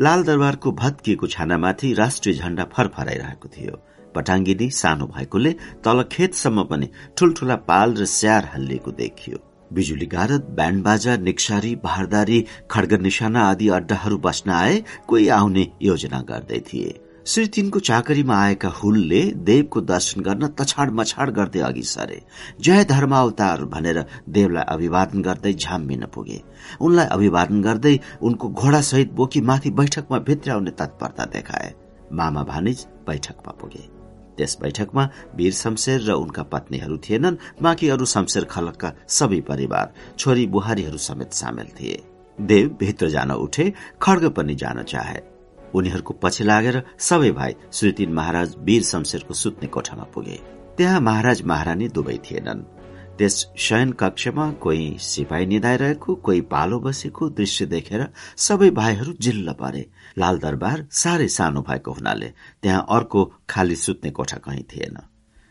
लाल 0.00 0.22
दरबारको 0.22 0.72
भत्किएको 0.72 1.26
छानामाथि 1.26 1.92
राष्ट्रिय 1.94 2.34
झण्डा 2.34 2.64
फरफराइरहेको 2.72 3.48
थियो। 3.48 3.76
पटाङ्गिनी 4.14 4.70
सानो 4.70 5.06
भएकोले 5.06 5.52
तल 5.84 6.02
खेतसम्म 6.12 6.62
पनि 6.64 6.88
ठूल्ठूला 7.16 7.56
पाल 7.68 7.94
र 7.94 8.04
स्यार 8.08 8.50
हल्लिएको 8.54 8.90
देखियो। 8.92 9.38
बिजुली 9.72 10.06
गारद 10.06 10.42
ब्याण्ड 10.56 10.82
बाजा 10.84 11.16
निक्सारी 11.16 11.74
भारदारी 11.84 12.44
खड्ग 12.70 12.92
निशाना 13.02 13.42
आदि 13.42 13.68
अड्डाहरू 13.68 14.18
बस्न 14.18 14.50
आए 14.50 14.82
कोही 15.08 15.28
आउने 15.28 15.66
योजना 15.82 16.20
गर्दै 16.20 16.60
थिए। 16.68 16.92
श्री 17.26 17.46
तिनको 17.46 17.78
चाकरीमा 17.78 18.36
आएका 18.36 18.68
हुलले 18.68 19.20
देवको 19.46 19.80
दर्शन 19.80 20.20
गर्न 20.20 20.46
तछाड 20.58 20.90
मछाड 20.90 21.30
गर्दै 21.30 21.60
अघि 21.60 21.82
सरे। 21.82 22.20
जय 22.60 22.84
धर्मावतार 22.84 23.64
भनेर 23.64 24.04
देवलाई 24.28 24.64
अभिवादन 24.68 25.22
गर्दै 25.22 25.52
झाम्मिन 25.54 26.04
पुगे। 26.06 26.40
उनलाई 26.80 27.06
अभिवादन 27.06 27.62
गर्दै 27.62 27.98
उनको 28.22 28.48
घोडासहित 28.48 29.12
बोकी 29.12 29.40
माथि 29.40 29.70
बैठकमा 29.70 30.18
भित्राउने 30.18 30.70
तत्परता 30.70 31.24
देखाए। 31.24 31.72
मामा 32.12 32.42
भानिज 32.42 32.86
बैठकमा 33.06 33.52
पुगे। 33.52 33.88
त्यस 34.38 34.58
बैठकमा 34.62 35.08
वीर 35.36 35.52
शमशेर 35.52 36.00
र 36.00 36.12
उनका 36.14 36.42
पत्नीहरू 36.42 36.96
थिएनन् 36.98 37.36
बाँकी 37.62 37.88
अरू 37.88 38.04
शमशेर 38.04 38.44
खलकका 38.44 38.92
सबै 39.08 39.40
परिवार 39.40 39.92
छोरी 40.18 40.46
बुहारीहरू 40.46 40.98
समेत 41.00 41.32
सामेल 41.32 41.68
थिए। 41.80 42.02
देव 42.38 42.76
भित्र 42.80 43.08
जान 43.08 43.30
उठे 43.32 43.72
खड्ग 44.02 44.28
पनि 44.28 44.54
जान 44.54 44.82
चाहे। 44.82 45.31
उनीहरूको 45.74 46.14
पछि 46.22 46.44
लागेर 46.44 46.82
सबै 46.98 47.30
भाइ 47.30 47.54
श्रीतीन 47.72 48.12
महाराज 48.12 48.54
वीर 48.58 48.82
शमशेरको 48.82 49.34
सुत्ने 49.34 49.68
कोठामा 49.68 50.04
पुगे। 50.04 50.38
त्यहाँ 50.76 51.00
महाराज 51.00 51.42
महारानी 51.42 51.88
दुवै 51.88 52.18
थिएनन्। 52.24 52.62
त्यस 53.18 53.34
शयन 53.58 53.90
कक्षमा 53.92 54.50
कोही 54.52 54.96
सिपाही 55.00 55.46
निधाइरहेको 55.46 56.14
कोही 56.14 56.40
पालो 56.52 56.78
बसेको 56.80 57.28
दृश्य 57.30 57.66
देखेर 57.66 58.06
सबै 58.36 58.70
भाइहरू 58.70 59.12
जिल्ल 59.20 59.52
परे। 59.52 59.84
लाल 60.18 60.38
दरबार 60.38 60.86
साह्रै 60.90 61.28
सानो 61.28 61.62
भएको 61.62 61.92
हुनाले 61.92 62.32
त्यहाँ 62.62 62.86
अर्को 62.90 63.24
खाली 63.50 63.76
सुत्ने 63.76 64.10
कोठा 64.10 64.36
कहीँ 64.36 64.64
थिएन। 64.72 64.96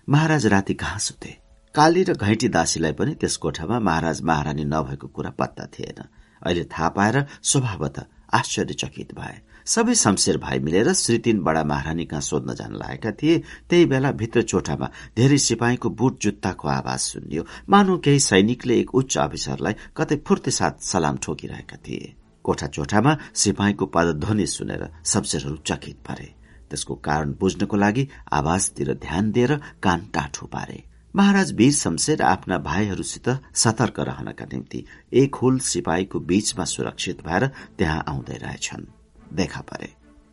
महाराज 0.08 0.46
राति 0.46 0.74
कहाँ 0.74 1.00
सुते? 1.00 1.38
काली 1.76 2.04
र 2.04 2.14
घैँटी 2.14 2.48
दासीलाई 2.50 2.92
पनि 2.92 3.14
त्यस 3.16 3.38
कोठामा 3.38 3.80
महाराज 3.80 4.22
महारानी 4.22 4.64
नभएको 4.66 5.08
कुरा 5.08 5.30
पत्ता 5.30 5.66
थिएन। 5.66 6.04
अहिले 6.42 6.64
थाहा 6.64 6.90
पाएर 6.90 7.26
स्वभावत 7.44 8.00
आश्चर्यचकित 8.34 9.14
भए। 9.16 9.36
सबै 9.66 9.94
शमशेर 9.96 10.38
भाइ 10.38 10.60
मिलेर 10.60 10.92
श्रीतिन 10.94 11.42
बडा 11.44 11.64
महारानी 11.64 12.06
कहाँ 12.06 12.22
सोध्न 12.22 12.54
जान 12.56 12.74
लागेका 12.76 13.12
थिए 13.12 13.38
त्यही 13.70 13.86
बेला 13.86 14.12
भित्र 14.12 14.42
चोठामा 14.44 14.88
धेरै 15.18 15.38
सिपाहीको 15.38 15.90
बुट 15.90 16.20
जुत्ताको 16.22 16.68
आवाज 16.70 17.00
सुनियो। 17.02 17.44
मानव 17.70 17.98
केही 17.98 18.20
सैनिकले 18.22 18.80
एक 18.80 18.96
उच्च 18.96 19.18
अफिसरलाई 19.18 19.74
कतै 19.98 20.16
फुर्ते 20.28 20.52
साथ 20.52 20.82
सलाम 20.84 21.18
ठोकिरहेका 21.24 21.78
थिए। 21.78 22.14
कोठा 22.46 22.68
चोठामा 22.68 23.18
सिपाहीको 23.36 23.86
पदध्वनि 23.86 24.46
सुनेर 24.48 24.88
शमशेरहरू 25.06 25.58
चकित 25.68 25.98
परे 26.08 26.30
त्यसको 26.70 26.96
कारण 27.06 27.34
बुझ्नको 27.40 27.78
लागि 27.78 28.08
आवाजतिर 28.34 28.94
ध्यान 28.98 29.32
दिएर 29.32 29.56
कान 29.84 30.08
टाठो 30.14 30.46
पारे। 30.48 30.84
महाराज 31.16 31.52
वीर 31.54 31.72
शमशेर 31.72 32.22
आफ्ना 32.22 32.58
भाइहरूसित 32.58 33.28
सतर्क 33.56 34.00
रहनका 34.00 34.46
निम्ति 34.46 34.84
एक 35.14 35.36
हुल 35.36 35.58
सिपाहीको 35.60 36.20
बीचमा 36.20 36.66
सुरक्षित 36.66 37.22
भएर 37.22 37.48
त्यहाँ 37.78 38.04
आउँदै 38.08 38.38
रहेछन्। 38.38 38.86
देखा 39.36 39.62
परे। 39.62 39.90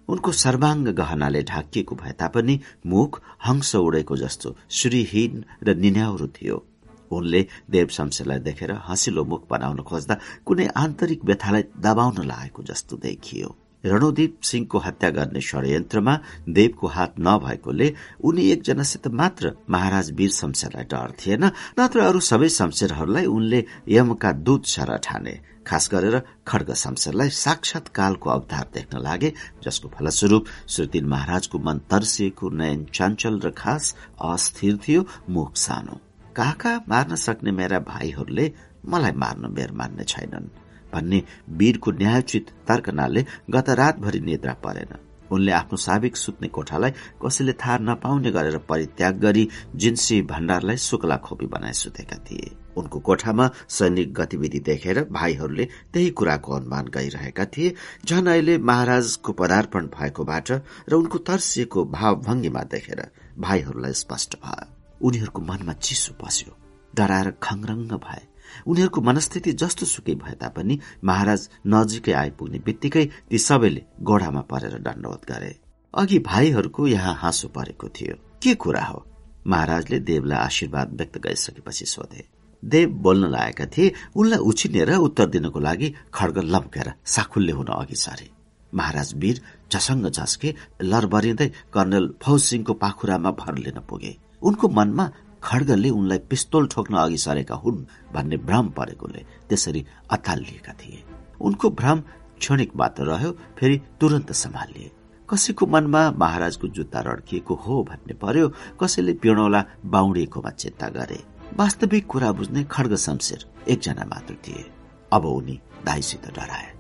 उनको 0.09 0.33
सर्वाङ्ग 0.33 0.89
गहनाले 0.95 1.43
ढाकिएको 1.43 1.95
भए 1.95 2.13
तापनि 2.13 2.59
मुख 2.87 3.21
हंस 3.47 3.75
उडेको 3.77 4.17
जस्तो 4.17 4.55
श्रीहीन 4.71 5.45
र 5.63 5.75
निन्याउरो 5.75 6.27
थियो। 6.29 6.65
उनले 7.11 7.47
देव 7.71 7.89
शमशेरलाई 7.89 8.39
देखेर 8.39 8.73
हँसिलो 8.89 9.25
मुख 9.25 9.49
बनाउन 9.51 9.83
खोज्दा 9.83 10.19
कुनै 10.47 10.67
आन्तरिक 10.77 11.25
व्यथालाई 11.25 11.63
दबाउन 11.83 12.27
लागेको 12.27 12.63
जस्तो 12.63 12.97
देखियो। 13.03 13.57
रणोदीप 13.85 14.39
सिंहको 14.43 14.79
हत्या 14.79 15.11
गर्ने 15.11 15.41
षड्यन्त्रमा 15.41 16.15
देवको 16.49 16.87
हात 16.87 17.15
नभएकोले 17.21 17.93
उनी 18.25 18.51
एकजनासित 18.51 19.07
मात्र 19.21 19.53
महाराज 19.71 20.11
वीर 20.19 20.31
शमशेरलाई 20.31 20.85
डर 20.93 21.13
थिएन 21.21 21.45
नत्र 21.79 22.01
अरू 22.01 22.21
सबै 22.31 22.49
शमशेरहरूलाई 22.59 23.27
उनले 23.27 23.65
यमका 23.89 24.33
दूत 24.47 24.67
सर 24.67 24.97
ठाने। 25.05 25.39
खास 25.67 25.89
गरेर 25.93 26.17
खड्ग 26.49 26.73
शमशेरलाई 26.75 27.31
साक्षात 27.37 27.89
कालको 27.95 28.31
अवतार 28.31 28.67
देख्न 28.75 28.99
लागे 28.99 29.33
जसको 29.65 29.89
फलस्वरूप 29.89 30.45
श्रीतिन 30.69 31.05
महाराजको 31.07 31.59
मन 31.59 31.79
तर्सिएको 31.91 32.51
नयन 32.51 32.85
चञ्चल 32.95 33.41
र 33.45 33.51
खास 33.57 33.95
अस्थिर 34.19 34.77
थियो 34.85 35.07
मुख 35.29 35.57
सानो। 35.57 36.01
काका 36.37 36.73
मार्न 36.89 37.15
सक्ने 37.17 37.53
मेरा 37.53 37.79
भाइहरूले 37.85 38.53
मलाई 38.89 39.13
मार्न 39.23 39.55
बेर 39.55 39.73
मान्ने 39.73 40.05
छैनन्। 40.05 40.49
भन्ने 40.93 41.23
वीरको 41.59 41.91
न्यायोचित 41.93 42.51
तर्कनाले 42.69 43.25
गत 43.51 43.71
रातभरि 43.81 44.21
निद्रा 44.21 44.55
परेन। 44.65 44.97
उनले 45.31 45.53
आफ्नो 45.53 45.77
साबिक 45.77 46.17
सुत्ने 46.17 46.49
कोठालाई 46.49 46.91
कसैले 47.23 47.53
थाहा 47.53 47.77
नपाउने 47.79 48.31
गरेर 48.33 48.57
परित्याग 48.69 49.19
गरी 49.21 49.49
जिन्सी 49.77 50.21
भण्डारलाई 50.23 50.77
शुक्ला 50.81 51.17
खोपी 51.17 51.47
बनाए 51.47 51.73
सुतेका 51.73 52.17
थिए। 52.25 52.51
उनको 52.77 52.99
कोठामा 53.01 53.51
सैनिक 53.69 54.15
गतिविधि 54.15 54.61
देखेर 54.61 55.03
भाइहरूले 55.13 55.65
त्यही 55.93 56.11
कुराको 56.11 56.53
अनुमान 56.53 56.87
गरिरहेका 56.95 57.45
थिए 57.45 57.75
झन 58.07 58.27
अहिले 58.27 58.57
महाराजको 58.59 59.33
पदार्पण 59.33 59.87
भएकोबाट 59.93 60.51
र 60.89 60.95
उनको 60.95 61.19
तर्सिएको 61.29 61.85
भावभङ्गीमा 61.85 62.63
देखेर 62.73 63.01
भाइहरूलाई 63.39 63.93
स्पष्ट 63.93 64.37
भयो। 64.41 65.07
उनीहरूको 65.07 65.43
मनमा 65.43 65.73
चिसो 65.85 66.15
पस्यो 66.23 66.57
डराएर 66.95 67.31
खङरङ्ग 67.43 67.93
भए। 67.99 68.28
उनीहरूको 68.67 69.01
मनस्थिति 69.01 69.53
जस्तो 69.53 69.87
सुकै 69.87 70.15
भए 70.15 70.35
तापनि 70.41 70.79
महाराज 71.05 71.49
नजिकै 71.67 72.13
आइपुग्ने 72.13 72.59
बित्तिकै 72.67 73.05
ती 73.31 73.39
सबैले 73.39 73.83
गोडामा 74.03 74.41
परेर 74.51 74.79
दण्डवत 74.79 75.31
गरे। 75.31 75.53
अघि 75.95 76.19
भाइहरूको 76.21 76.87
यहाँ 76.87 77.15
हाँसो 77.15 77.49
परेको 77.49 77.89
थियो। 77.91 78.15
के 78.43 78.55
कुरा 78.55 78.85
हो? 78.85 79.05
महाराजले 79.47 79.99
देवलाई 80.01 80.39
आशीर्वाद 80.39 80.93
व्यक्त 80.95 81.19
गरिसकेपछि 81.19 81.87
सोधे। 81.87 82.25
देव 82.63 82.91
बोल्न 83.03 83.31
लागेका 83.31 83.67
थिए 83.67 83.93
उनलाई 84.17 84.39
उछिनेर 84.41 84.91
उत्तर 84.97 85.27
दिनको 85.27 85.61
लागि 85.61 85.95
खड्ग 86.15 86.39
लम्केर 86.45 86.93
साखुल्य 87.07 87.53
हुन 87.53 87.67
अघि 87.73 87.97
सरे। 87.97 88.29
महाराज 88.73 89.13
वीर 89.15 89.41
झसङ्ग 89.73 90.09
झस्के 90.09 90.55
लरबरिँदै 90.83 91.49
कर्णेल 91.73 92.09
फौज 92.23 92.41
सिंहको 92.43 92.73
पाखुरामा 92.75 93.31
भर 93.33 93.57
लिन 93.59 93.81
पुगे। 93.89 94.17
उनको 94.43 94.69
मनमा 94.69 95.11
खड्गले 95.49 95.91
उनलाई 95.91 96.19
पिस्तोल 96.31 96.67
ठोक्न 96.69 96.95
अघि 96.97 97.19
सरेका 97.19 97.55
हुन् 97.55 97.85
भन्ने 98.15 98.37
भ्रम 98.39 98.69
परेकोले 98.69 99.25
त्यसरी 99.49 99.85
अतालिएका 100.11 100.73
थिए। 100.73 101.03
उनको 101.41 101.71
भ्रम 101.71 102.01
क्षणिक 102.39 102.77
मात्र 102.77 103.05
रह्यो 103.05 103.31
फेरि 103.59 103.81
तुरन्त 104.01 104.33
सम्हालिए। 104.33 104.91
कसैको 105.29 105.67
मनमा 105.67 106.11
महाराजको 106.13 106.69
जुत्ता 106.69 107.01
रड्किएको 107.01 107.55
हो 107.55 107.83
भन्ने 107.83 108.15
पर्यो 108.15 108.49
कसैले 108.81 109.13
पिणौला 109.13 109.65
बाहुडिएकोमा 109.85 110.51
चिन्ता 110.53 110.89
गरे। 110.89 111.21
वास्तविक 111.57 112.07
कुरा 112.07 112.33
बुझ्ने 112.33 112.65
खड्ग 112.65 112.95
शमशेर 112.97 113.45
एकजना 113.69 114.05
मात्र 114.05 114.35
थिए। 114.47 114.65
अब 115.13 115.25
उनी 115.27 115.61
दाईसित 115.87 116.27
डराए। 116.37 116.73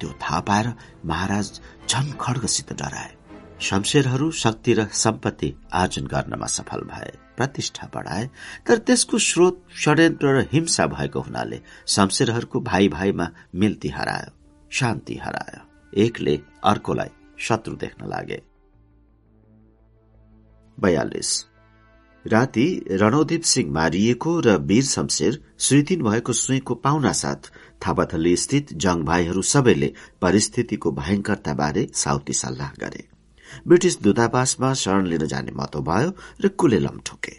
त्यो 0.00 0.10
थाहा 0.22 0.40
पाएर 0.40 0.72
महाराज 1.06 1.60
झन 1.88 2.12
खड्गसित 2.20 2.72
डराए। 2.72 3.15
शमशेरहरू 3.60 4.30
शक्ति 4.30 4.72
र 4.74 4.86
सम्पत्ति 4.92 5.52
आर्जन 5.72 6.06
गर्नमा 6.06 6.46
सफल 6.46 6.80
भए 6.80 7.12
प्रतिष्ठा 7.36 7.88
बढाए 7.94 8.28
तर 8.66 8.78
त्यसको 8.78 9.18
स्रोत 9.18 9.62
षड्यन्त्र 9.84 10.34
र 10.36 10.46
हिंसा 10.52 10.86
भएको 10.86 11.20
हुनाले 11.20 11.60
शमशेरहरूको 11.86 12.60
भाइ 12.60 12.88
भाइमा 12.88 13.28
मिल्ती 13.54 13.88
हरायो 13.88 14.32
शान्ति 14.70 15.16
हरायो। 15.16 15.64
एकले 15.92 16.40
अर्कोलाई 16.64 17.10
शत्रु 17.38 17.74
देख्न 17.76 18.08
लागे। 18.08 18.42
बयालिस। 20.78 21.46
राति 22.24 22.66
रणोदीप 22.90 23.42
सिंह 23.42 23.72
मारिएको 23.72 24.38
र 24.40 24.56
वीर 24.60 24.84
शमशेर 24.84 25.42
श्रीतिन 25.58 26.02
भएको 26.02 26.32
सुईको 26.32 26.74
पाहुना 26.74 27.12
साथ 27.12 27.50
थापाथली 27.86 28.36
स्थित 28.36 28.72
जङ 28.74 29.04
भाइहरू 29.04 29.42
सबैले 29.42 29.92
परिस्थितिको 30.22 30.92
भयंकरताबारे 30.92 31.88
साउती 31.94 32.32
सल्लाह 32.32 32.72
गरे। 32.80 33.15
ब्रिटिस 33.68 34.00
दूतावासमा 34.02 34.72
शरण 34.82 35.06
लिन 35.12 35.26
जाने 35.32 35.52
मतो 35.60 35.80
भयो 35.88 36.10
र 36.44 36.48
कुलेलम 36.60 36.98
ठोके 37.06 37.34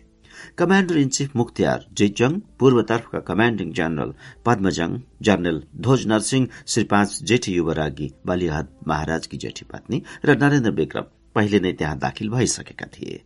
कमाण्डर 0.58 0.98
इन 0.98 1.10
चिफ 1.16 1.36
मुख्तियार 1.36 1.86
Jijang 1.98 2.40
पूर्वतर्फका 2.60 3.20
commanding 3.30 3.72
general 3.80 4.14
Padmajang 4.46 4.98
general 5.28 5.62
Dhwaj 5.86 6.06
Narsingh 6.08 6.48
Shri 6.74 6.84
पाँच 6.94 7.20
जेठी 7.30 7.54
युवरागी 7.56 8.08
बलिहद 8.26 8.68
महाराजकी 8.88 9.38
जेठी 9.44 9.66
पत्नी 9.72 10.02
र 10.26 10.38
नरेन्द्र 10.44 10.72
विक्रम 10.82 11.14
पहिले 11.36 11.60
नै 11.60 11.72
त्यहाँ 11.80 11.98
दाखिल 12.00 12.30
भइसकेका 12.30 12.88
थिए। 12.94 13.22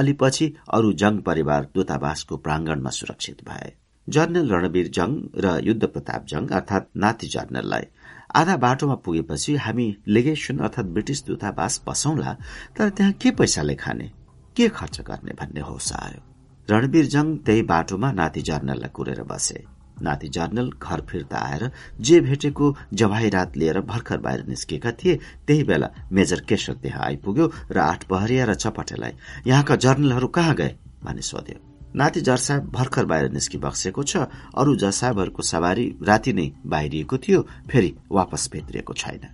अलि 0.00 0.12
पछि 0.20 0.46
अरू 0.76 0.92
जङ 1.02 1.18
परिवार 1.28 1.68
दूतावासको 1.74 2.36
प्राङ्गणमा 2.46 2.90
सुरक्षित 2.98 3.44
भए। 3.48 3.70
जनरल 4.08 4.50
रणवीर 4.54 4.88
जङ 4.96 5.14
र 5.44 5.58
युद्ध 5.68 5.84
प्रताप 5.94 6.26
जङ 6.32 6.46
अर्थात 6.58 6.90
नाति 7.04 7.26
जनरललाई 7.26 7.86
आधा 8.36 8.56
बाटोमा 8.56 8.94
पुगेपछि 9.04 9.54
हामी 9.56 9.86
लेगेसन 10.08 10.58
अर्थात 10.58 10.86
ब्रिटिस 10.94 11.24
दूतावास 11.26 11.82
बसौँला 11.86 12.32
तर 12.76 12.88
त्यहाँ 12.90 13.12
के 13.12 13.30
पैसाले 13.32 13.74
खाने 13.74 14.10
के 14.56 14.68
खर्च 14.68 15.00
गर्ने 15.00 15.32
भन्ने 15.40 15.60
होस 15.60 15.92
आयो। 15.96 16.20
रणवीर 16.68 17.06
जङ 17.06 17.36
त्यही 17.46 17.62
बाटोमा 17.62 18.10
नाति 18.12 18.42
जर्नललाई 18.42 18.90
कुरेर 18.92 19.22
बसे। 19.22 19.64
नाति 20.02 20.28
जर्नल 20.28 20.70
घर 20.76 21.00
फिर्ता 21.10 21.38
आएर 21.38 21.70
जे 22.00 22.20
भेटेको 22.20 22.74
जवाही 22.92 23.28
रात 23.30 23.56
लिएर 23.56 23.80
भर्खर 23.80 24.18
बाहिर 24.18 24.44
निस्केका 24.48 24.92
थिए 24.92 25.14
त्यही 25.46 25.62
बेला 25.64 25.88
मेजर 26.12 26.40
केशर 26.48 26.74
त्यहाँ 26.82 27.04
आइपुग्यो 27.04 27.50
र 27.72 27.78
आठ 27.80 28.04
पहरिया 28.04 28.44
र 28.44 28.54
चपटेलाई 28.56 29.12
यहाँका 29.46 29.76
जर्नलहरू 29.76 30.28
कहाँ 30.28 30.54
गए? 30.54 30.76
भनी 31.04 31.22
सोध्यो। 31.22 31.75
नाति 31.94 32.20
जरसाहेब 32.20 32.70
भर्खर 32.70 33.04
बाहिर 33.04 33.30
निस्कि 33.32 33.58
बक्सेको 33.58 34.02
छ 34.02 34.16
अरू 34.56 34.76
जसाहेबहरूको 34.76 35.42
सवारी 35.42 35.86
राति 36.02 36.32
नै 36.32 36.50
बाहिरिएको 36.66 37.18
थियो 37.18 37.40
फेरि 37.70 37.94
वापस 38.12 38.48
भित्रिएको 38.52 38.92
छैन। 38.94 39.24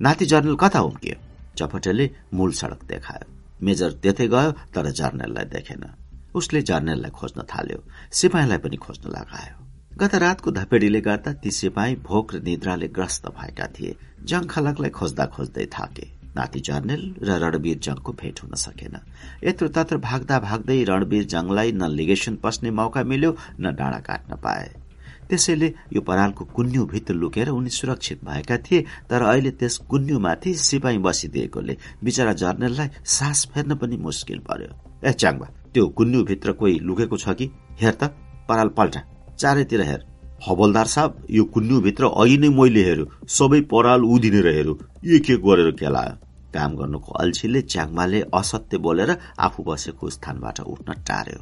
नाति 0.00 0.26
जर्नल 0.26 0.56
कता 0.56 0.80
उम्कियो 0.80 1.16
चपटेले 1.58 2.10
मूल 2.34 2.52
सड़क 2.52 2.84
देखायो। 2.88 3.26
मेजर 3.62 3.92
त्यतै 4.02 4.28
गयो 4.28 4.52
तर 4.74 4.90
जर्नललाई 4.90 5.44
देखेन। 5.44 5.84
उसले 6.34 6.62
जर्नललाई 6.62 7.10
खोज्न 7.10 7.42
थाल्यो। 7.50 7.82
सिपाहीलाई 8.12 8.58
पनि 8.58 8.76
खोज्न 8.76 9.10
लगायो। 9.10 9.56
गत 10.00 10.14
रातको 10.14 10.50
धपेडीले 10.50 11.00
गर्दा 11.00 11.32
ती 11.42 11.50
सिपाही 11.50 11.94
भोक 12.00 12.34
र 12.34 12.42
निद्राले 12.42 12.88
ग्रस्त 12.88 13.26
भएका 13.28 13.66
थिए। 13.74 13.96
जङ 14.24 14.42
खलकलाई 14.46 14.90
खोज्दा 14.90 15.26
खोज्दै 15.26 15.66
थाके। 15.66 16.21
नाति 16.36 16.60
जर्नेल 16.60 17.02
र 17.22 17.38
रणवीर 17.38 17.78
जङको 17.78 18.12
भेट 18.12 18.40
हुन 18.42 18.54
सकेन। 18.56 18.96
यत्र 19.44 19.68
तत्र 19.68 19.96
भाग्दा 19.98 20.38
भाग्दै 20.40 20.82
रणवीर 20.84 21.24
जङलाई 21.24 21.72
न 21.72 21.88
लिगेसन 21.90 22.36
पस्ने 22.42 22.70
मौका 22.70 23.02
मिल्यो 23.04 23.36
न 23.60 23.74
डाँडा 23.76 23.98
काट्न 24.00 24.36
पाए। 24.36 24.70
त्यसैले 25.28 25.68
यो 25.92 26.00
परालको 26.00 26.44
कुन्युभित्र 26.44 27.14
लुकेर 27.14 27.48
उनी 27.48 27.70
सुरक्षित 27.70 28.24
भएका 28.24 28.56
थिए 28.64 28.80
तर 29.10 29.22
अहिले 29.22 29.50
त्यस 29.60 29.76
कुन्युमाथि 29.90 30.54
सिपाही 30.56 30.98
बसिदिएकोले 30.98 31.76
बिचरा 32.04 32.32
जर्नेललाई 32.32 32.88
सास 33.06 33.46
फेर्न 33.54 33.74
पनि 33.76 33.96
मुस्किल 33.96 34.38
पर्यो। 34.48 34.70
ए 35.04 35.12
च्याङबा 35.12 35.46
त्यो 35.72 35.86
कुन्युभित्र 35.88 36.52
कोही 36.52 36.78
लुकेको 36.80 37.16
छ 37.16 37.28
कि? 37.32 37.50
हेर 37.80 37.94
त 37.94 38.12
पराल 38.48 38.68
पल्टा 38.76 39.00
चारैतिर 39.38 39.82
हेर। 39.82 40.11
हवलदार 40.42 40.86
साहब 40.86 41.26
यो 41.30 41.44
कुन्युभित्र 41.44 42.04
अघि 42.16 42.36
नै 42.38 42.48
मैले 42.50 42.82
हेऱ्यो। 42.84 43.06
सबै 43.30 43.60
पराल 43.70 44.02
उदिनेर 44.04 44.46
हेऱ्यो। 44.48 44.74
एक 45.06 45.30
एक 45.30 45.40
गरेर 45.40 45.70
खेलायो 45.80 46.14
काम 46.54 46.74
गर्नुको 46.76 47.12
अल्छीले 47.14 47.60
च्याङमाले 47.62 48.20
असत्य 48.34 48.78
बोलेर 48.78 49.10
आफू 49.38 49.62
बसेको 49.62 50.10
स्थानबाट 50.10 50.60
उठ्न 50.62 50.92
टार्यो। 51.08 51.40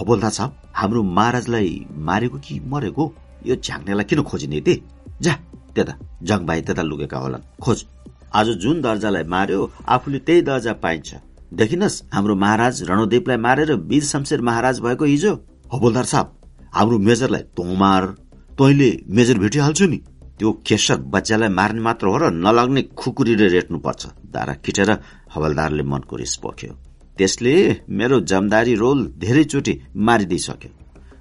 हवलदार 0.00 0.30
साहब 0.30 0.52
हाम्रो 0.72 1.02
महाराजलाई 1.02 1.70
मारेको 1.98 2.38
कि 2.38 2.60
मरेको? 2.66 3.04
यो 3.46 3.56
झ्याङ्नेलाई 3.56 4.04
किन 4.04 4.22
खोजिने 4.22 4.60
ती? 4.60 4.74
जा 5.22 5.34
त्यता 5.74 5.94
जङबाई 6.22 6.60
त्यता 6.62 6.82
लुकेका 6.82 7.18
होलान्। 7.18 7.42
खोज। 7.60 7.84
आज 8.34 8.48
जुन 8.62 8.80
दर्जालाई 8.82 9.24
मार्यो 9.24 9.70
आफूले 9.88 10.18
त्यही 10.18 10.42
दर्जा 10.42 10.72
पाइन्छ। 10.84 11.14
देखिनस् 11.52 12.02
हाम्रो 12.14 12.34
महाराज 12.36 12.82
रणदेवलाई 12.90 13.36
मारेर 13.36 13.72
वीर 13.88 14.04
शमशेर 14.04 14.40
महाराज 14.40 14.80
भएको 14.80 15.04
हिजो। 15.04 15.32
हवलदार 15.72 16.04
साहब 16.04 16.28
हाम्रो 16.74 16.98
मेजरलाई 16.98 17.42
तोमार 17.56 18.04
तैले 18.58 18.90
मेजर 19.08 19.38
भेटिहाल्छु 19.38 19.86
नि। 19.86 19.98
त्यो 20.38 20.52
खेसर 20.66 20.96
बच्चालाई 21.14 21.48
मार्ने 21.48 21.80
मात्र 21.80 22.06
हो 22.06 22.16
र 22.16 22.30
नलग्ने 22.30 22.82
खुकुरीले 22.98 23.48
रेट्नुपर्छ। 23.48 24.02
दारा 24.34 24.54
खिटेर 24.64 24.90
हवलदारले 25.34 25.82
मनको 25.82 26.16
रिस 26.16 26.36
पोख्यो। 26.36 26.72
त्यसले 27.18 27.54
मेरो 27.88 28.20
जमदारी 28.20 28.74
रोल 28.74 28.98
धेरैचोटि 29.18 29.74
मारिदिइसक्यो। 29.96 30.70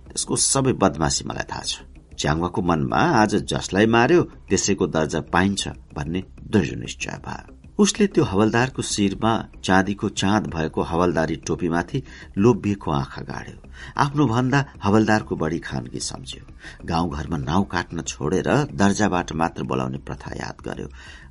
त्यसको 0.10 0.35
सबै 0.35 0.74
बदमासी 0.74 1.24
मलाई 1.28 1.46
थाहा 1.51 1.64
छ। 1.64 1.74
च्याङ्वाको 2.19 2.62
मनमा 2.62 3.01
आज 3.22 3.35
जसलाई 3.51 3.85
मार्यो 3.85 4.22
त्यसैको 4.49 4.85
दर्जा 4.88 5.19
पाइन्छ 5.33 5.67
भन्ने 5.96 6.24
दृढ 6.51 6.72
निश्चय 6.80 7.17
भयो। 7.26 7.60
उसले 7.81 8.06
त्यो 8.14 8.24
हवलदारको 8.24 8.81
शिरमा 8.85 9.31
चाँदीको 9.65 10.10
चाँद 10.22 10.47
भएको 10.53 10.81
हवलदारी 10.85 11.35
टोपीमाथि 11.47 12.01
लोभिएको 12.38 12.92
आँखा 12.92 13.22
गाड्यो। 13.30 13.58
आफ्नो 13.97 14.26
भन्दा 14.28 14.60
हवलदारको 14.83 15.35
बढी 15.35 15.60
खानगी 15.60 15.99
सम्झ्यो। 15.99 16.44
गाउँघरमा 16.85 17.38
नाउँ 17.40 17.65
काट्न 17.72 18.01
छोडेर 18.01 18.49
दर्जाबाट 18.78 19.31
मात्र 19.42 19.64
बोलाउने 19.64 19.97
प्रथा 20.08 20.31
याद 20.38 20.62
गर्यो 20.67 20.88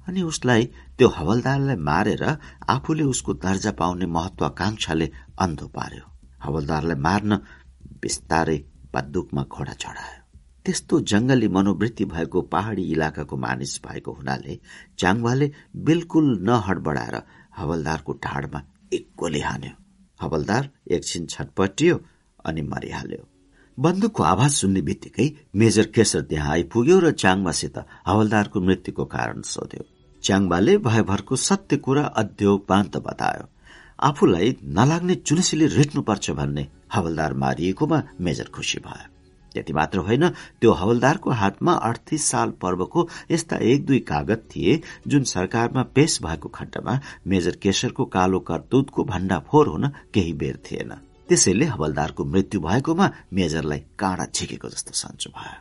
अनि 0.08 0.22
उसलाई 0.22 0.64
त्यो 0.98 1.08
हवलदारलाई 1.18 1.76
मारेर 1.88 2.24
आफूले 2.74 3.04
उसको 3.14 3.34
दर्जा 3.46 3.72
पाउने 3.78 4.06
महत्वाकांक्षाले 4.16 5.10
अन्धो 5.38 5.66
पार्यो। 5.76 6.04
हवलदारलाई 6.44 6.98
मार्न 7.06 7.38
बिस्तारै 8.02 8.58
बन्दुकमा 8.94 9.42
घोडा 9.44 9.72
चढायो। 9.72 10.19
त्यस्तो 10.66 11.00
जंगली 11.10 11.48
मनोवृत्ति 11.48 12.04
भएको 12.04 12.40
पहाड़ी 12.52 12.82
इलाकाको 12.92 13.36
मानिस 13.36 13.80
भएको 13.86 14.12
हुनाले 14.12 14.58
च्याङवाले 14.98 15.50
बिल्कुल 15.86 16.26
नहडबडाएर 16.48 17.16
हवलदारको 17.58 18.12
ढाडमा 18.24 18.62
एक 18.92 19.06
गोली 19.18 19.40
हान्यो। 19.40 19.74
हवलदार 20.20 20.70
एकछिन 20.90 21.26
छटपटियो 21.26 22.00
अनि 22.44 22.62
मरिहाल्यो। 22.62 23.22
बन्दुकको 23.78 24.22
आवाज 24.22 24.50
सुन्ने 24.52 24.80
बित्तिकै 24.82 25.26
मेजर 25.56 25.86
केशर 25.94 26.22
त्यहाँ 26.30 26.52
आइपुग्यो 26.52 26.98
र 27.00 27.10
च्याङबासित 27.12 27.78
हवलदारको 28.06 28.60
मृत्युको 28.60 29.04
कारण 29.14 29.40
सोध्यो। 29.42 29.82
च्याङबाले 30.22 30.76
भयभरको 30.78 31.36
सत्य 31.36 31.76
कुरा 31.76 32.04
अध्योपान्त 32.22 32.96
बतायो। 33.06 33.44
आफूलाई 34.08 34.56
नलाग्ने 34.76 35.14
चुनसीले 35.28 35.66
रेट्नुपर्छ 35.76 36.30
भन्ने 36.30 36.66
हवलदार 36.94 37.32
मारिएकोमा 37.34 38.02
मेजर 38.20 38.48
खुशी 38.54 38.78
भयो। 38.86 39.09
त्यति 39.54 39.72
मात्र 39.72 39.98
होइन 39.98 40.28
त्यो 40.28 40.72
हवलदारको 40.72 41.30
हातमा 41.32 41.72
अडतिस 41.88 42.28
साल 42.30 42.50
पर्वको 42.62 43.08
यस्ता 43.30 43.56
एक 43.64 43.86
दुई 43.86 43.98
कागज 44.10 44.40
थिए 44.50 44.80
जुन 45.06 45.24
सरकारमा 45.26 45.82
पेश 45.94 46.18
भएको 46.22 46.48
खण्डमा 46.48 46.98
मेजर 47.26 47.56
केशरको 47.62 48.04
कालो 48.08 48.38
करतुतको 48.50 49.04
भण्डाफोर 49.04 49.68
हुन 49.68 49.88
केही 50.14 50.32
बेर 50.34 50.58
थिएन। 50.66 50.92
त्यसैले 51.28 51.64
हवलदारको 51.64 52.24
मृत्यु 52.24 52.60
भएकोमा 52.60 53.10
मेजरलाई 53.32 53.82
काँडा 53.98 54.26
झिकेको 54.26 54.68
जस्तो 54.68 54.92
सन्चो 54.96 55.30
भयो। 55.30 55.58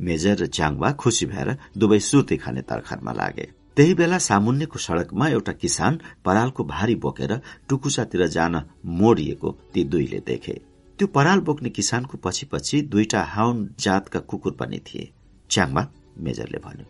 मेजर 0.00 0.36
र 0.36 0.46
च्याङवा 0.48 0.90
खुसी 0.92 1.26
भएर 1.26 1.56
दुवै 1.76 1.98
सुर्ती 2.00 2.36
खाने 2.36 2.62
तर्खरमा 2.62 3.12
लागे। 3.12 3.48
त्यही 3.76 3.94
बेला 3.94 4.18
सामुन्नेको 4.18 4.78
सड़कमा 4.78 5.28
एउटा 5.28 5.52
किसान 5.52 5.98
परालको 6.24 6.64
भारी 6.64 6.94
बोकेर 6.96 7.32
टुकुसातिर 7.68 8.26
जान 8.26 8.60
मोडिएको 8.84 9.56
ती 9.74 9.84
दुईले 9.84 10.20
देखे। 10.26 10.60
त्यो 11.00 11.06
पराल 11.06 11.40
बोक्ने 11.40 11.70
किसानको 11.70 12.18
पछि 12.24 12.46
पछि 12.46 12.80
दुईटा 12.92 13.22
हाउन 13.24 13.56
जातका 13.80 14.20
कुकुर 14.20 14.52
पनि 14.52 14.78
थिए। 14.78 15.08
च्याङमा 15.50 15.82
मेजरले 16.20 16.58
भन्यो 16.58 16.86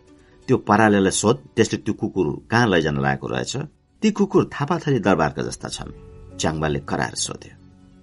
त्यो 0.47 0.57
परालेलाई 0.67 1.11
सोध 1.11 1.37
त्यसले 1.55 1.77
त्यो 1.79 1.93
कुकुर 1.93 2.27
कहाँ 2.51 2.67
लैजान 2.67 2.99
लागेको 2.99 3.27
रहेछ? 3.27 3.53
ती 4.01 4.11
कुकुर 4.11 4.49
थापाथली 4.51 4.99
दरबारका 4.99 5.41
जस्ता 5.41 5.67
छन्। 5.69 5.91
च्याङ्बाले 6.35 6.79
कराएर 6.83 7.15
सोध्यो। 7.15 7.53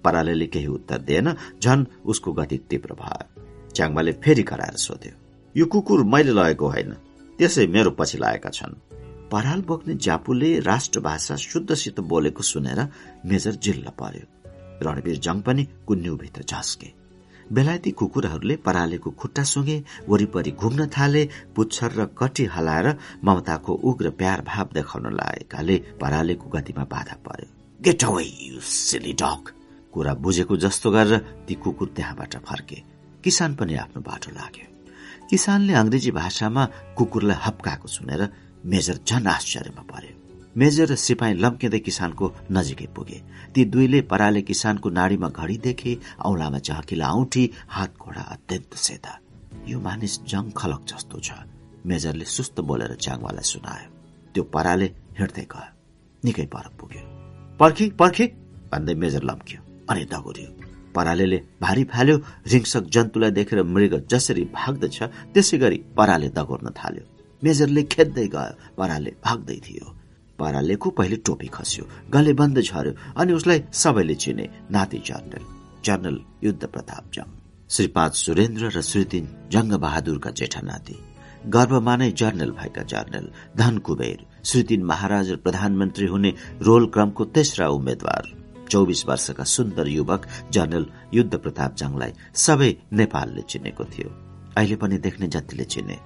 पराले 0.03 0.47
केही 0.47 0.67
उत्तर 0.67 0.97
दिएन 0.97 1.27
झन 1.61 1.85
उसको 2.05 2.33
गति 2.33 2.57
तीव्र 2.69 2.93
भयो। 3.01 3.69
च्याङ्बाले 3.69 4.11
फेरि 4.23 4.43
कराएर 4.43 4.77
सोध्यो 4.81 5.13
यो 5.55 5.65
कुकुर 5.65 6.03
मैले 6.09 6.33
लगेको 6.33 6.67
होइन 6.67 6.91
त्यसै 7.39 7.67
मेरो 7.67 7.91
पछि 7.91 8.17
लागेका 8.17 8.49
छन्। 8.49 8.73
पराल 9.29 9.61
बोक्ने 9.61 9.93
ज्यापुले 10.01 10.49
राष्ट्रभाषा 10.65 11.35
शुद्धसित 11.35 11.99
बोलेको 12.01 12.43
सुनेर 12.43 12.79
मेजर 13.29 13.61
जिल्ल 13.61 13.89
पर्यो। 14.01 14.38
रणवीर 14.83 15.17
जङ 15.19 15.41
पनि 15.41 15.63
कुन्युभित्र 15.87 16.43
झस्के। 16.43 16.89
बेलायती 17.49 17.91
कुकुरहरूले 17.91 18.55
परालेको 18.65 19.11
खुट्टा 19.11 19.43
सुँगे 19.43 19.77
वरिपरि 20.09 20.51
घुम्न 20.51 20.87
थाले 20.87 21.23
पुच्छर 21.55 21.91
र 21.91 22.05
कटी 22.17 22.45
हलाएर 22.45 22.87
ममताको 23.25 23.73
उग्र 23.89 24.09
प्यार 24.19 24.41
भाव 24.45 24.69
देखाउन 24.73 25.05
लागेकाले 25.13 25.77
परालेको 26.01 26.49
गतिमा 26.49 26.83
बाधा 26.85 27.15
पर्यो। 27.25 27.49
Get 27.79 28.03
away 28.03 28.23
you 28.23 28.59
silly 28.61 29.13
dog 29.13 29.53
कुरा 29.93 30.13
बुझेको 30.13 30.57
जस्तो 30.57 30.91
गरेर 30.91 31.17
ती 31.47 31.53
कुकुर 31.55 31.87
त्यहाँबाट 31.95 32.37
फर्के। 32.45 32.77
किसान 33.23 33.55
पनि 33.55 33.75
आफ्नो 33.83 34.01
बाटो 34.01 34.31
लाग्यो। 34.31 34.67
किसानले 35.29 35.73
अंग्रेजी 35.73 36.11
भाषामा 36.11 36.65
कुकुरलाई 36.97 37.37
हप्काएको 37.45 37.87
सुनेर 37.87 38.21
मेजर 38.65 38.99
झन 39.07 39.27
आश्चर्यमा 39.27 39.83
पर्यो। 39.89 40.18
मेजर 40.57 40.87
र 40.87 40.95
सिपाही 40.95 41.33
लम्किँदै 41.33 41.79
किसानको 41.79 42.25
नजिकै 42.51 42.87
पुगे। 42.95 43.21
ती 43.53 43.65
दुईले 43.65 44.01
पराले 44.01 44.41
किसानको 44.41 44.89
नाडीमा 44.89 45.29
घडी 45.29 45.57
देखे 45.57 45.91
औलामा 46.25 46.59
चहकिला 46.59 47.07
औठी 47.09 47.43
हात 47.69 47.91
घोडा 48.01 48.21
अत्यन्त 48.21 48.73
सेता। 48.75 49.13
यो 49.67 49.79
मानिस 49.79 50.13
जङ 50.25 50.51
खलक 50.57 50.81
जस्तो 50.89 51.19
छ 51.19 51.29
मेजरले 51.85 52.25
सुस्त 52.25 52.59
बोलेर 52.59 52.95
च्याङवालाई 52.95 53.43
सुनायो। 53.43 53.89
त्यो 54.33 54.43
पराले 54.43 54.87
हिँड्दै 55.19 55.45
गयो। 55.53 55.71
निकै 56.25 56.45
पर 56.45 56.65
पुग्यो। 56.79 57.03
पर्खी 57.59 57.85
पर्खी! 57.99 58.25
भन्दै 58.71 58.93
मेजर 58.93 59.23
लम्क्यो। 59.23 59.59
अनि 59.89 60.03
दगुर्यो। 60.05 60.49
पराले 60.95 61.37
भारी 61.61 61.83
फाल्यो 61.83 62.15
रिङ्सक 62.51 62.83
जन्तुलाई 62.89 63.31
देखेर 63.31 63.63
मृग 63.63 63.93
जसरी 64.11 64.43
भाग्दछ 64.57 64.97
त्यसै 65.33 65.57
गरी 65.57 65.77
पराले 65.97 66.29
दगोर्न 66.29 66.67
थाल्यो। 66.69 67.03
मेजरले 67.43 67.83
खेद्दै 67.83 68.27
गयो 68.27 68.75
पराले 68.77 69.11
भाग्दै 69.25 69.59
थियो। 69.65 69.98
परालेको 70.41 70.89
पहिले 70.99 71.17
टोपी 71.27 71.47
खस्यो 71.55 71.85
गले 72.13 72.33
बन्द 72.41 72.59
झर्यो 72.61 72.93
अनि 73.21 73.33
उसलाई 73.39 73.63
सबैले 73.81 74.15
चिने 74.23 74.49
नाति 74.75 75.01
जर्नल 75.09 75.43
जर्नल 75.85 76.17
युद्ध 76.43 76.63
प्रताप 76.73 77.11
जङ 77.13 77.27
श्री 77.69 77.87
पाँच 77.97 78.15
सुरेन्द्र 78.15 78.71
र 78.75 78.81
श्री 78.89 79.03
तीन 79.11 79.27
जङ्ग 79.53 79.73
बहादुरका 79.85 80.31
जेठा 80.39 80.61
नाति 80.71 80.97
गर्वमा 81.55 81.95
नै 82.01 82.11
जर्नल 82.21 82.51
भएका 82.59 82.83
जर्नल 82.93 83.29
धन 83.57 83.77
कुबेर 83.87 84.25
श्री 84.49 84.63
तीन 84.69 84.83
महाराज 84.91 85.31
र 85.31 85.35
प्रधानमन्त्री 85.45 86.07
हुने 86.13 86.33
रोल 86.67 86.85
क्रमको 86.95 87.25
तेस्रा 87.37 87.67
उम्मेद्वार 87.77 88.33
चौबिस 88.71 89.05
वर्षका 89.07 89.43
सुन्दर 89.55 89.87
युवक 89.87 90.25
जर्नल 90.53 90.85
युद्ध 91.13 91.35
प्रताप 91.35 91.75
जङलाई 91.81 92.13
सबै 92.45 92.71
नेपालले 92.99 93.41
चिनेको 93.51 93.83
थियो। 93.93 94.09
अहिले 94.57 94.75
पनि 94.81 94.97
देख्ने 95.05 95.27
जतिले 95.35 95.65
चिने 95.73 95.97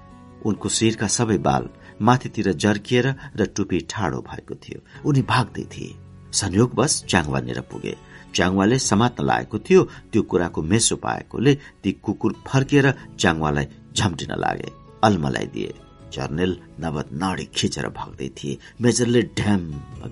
उनको 0.48 0.70
शिरका 0.78 1.08
सबै 1.18 1.38
बाल 1.48 1.68
माथितिर 2.02 2.52
जर्किएर 2.54 3.08
र 3.36 3.46
टुपी 3.56 3.80
ठाडो 3.90 4.20
भएको 4.22 4.56
थियो। 4.56 4.80
उनी 5.06 5.22
भाग्दै 5.22 5.64
थिए। 5.64 5.96
संयोगवश 6.32 7.04
च्याङवानिर 7.10 7.62
पुगे। 7.62 7.96
च्याङवाले 8.36 8.80
समात्न 8.80 9.24
लागेको 9.24 9.60
थियो। 9.60 9.82
त्यो 10.12 10.22
कुराको 10.22 10.62
मेसो 10.62 10.96
पाएकोले 10.96 11.54
ती 11.84 11.92
कुकुर 12.04 12.32
फर्किएर 12.48 12.88
च्याङवालाई 13.20 13.66
झम्टिन 13.96 14.32
लागे। 14.36 14.70
अल्मलाइदिए 15.04 15.74
जर्नेल 16.14 16.52
नवद 16.80 17.08
नाडी 17.14 17.46
खिचेर 17.56 17.88
भाग्दै 17.90 18.30
थिए। 18.38 18.58
मेजरले 18.82 19.22
ढ्याम 19.38 19.62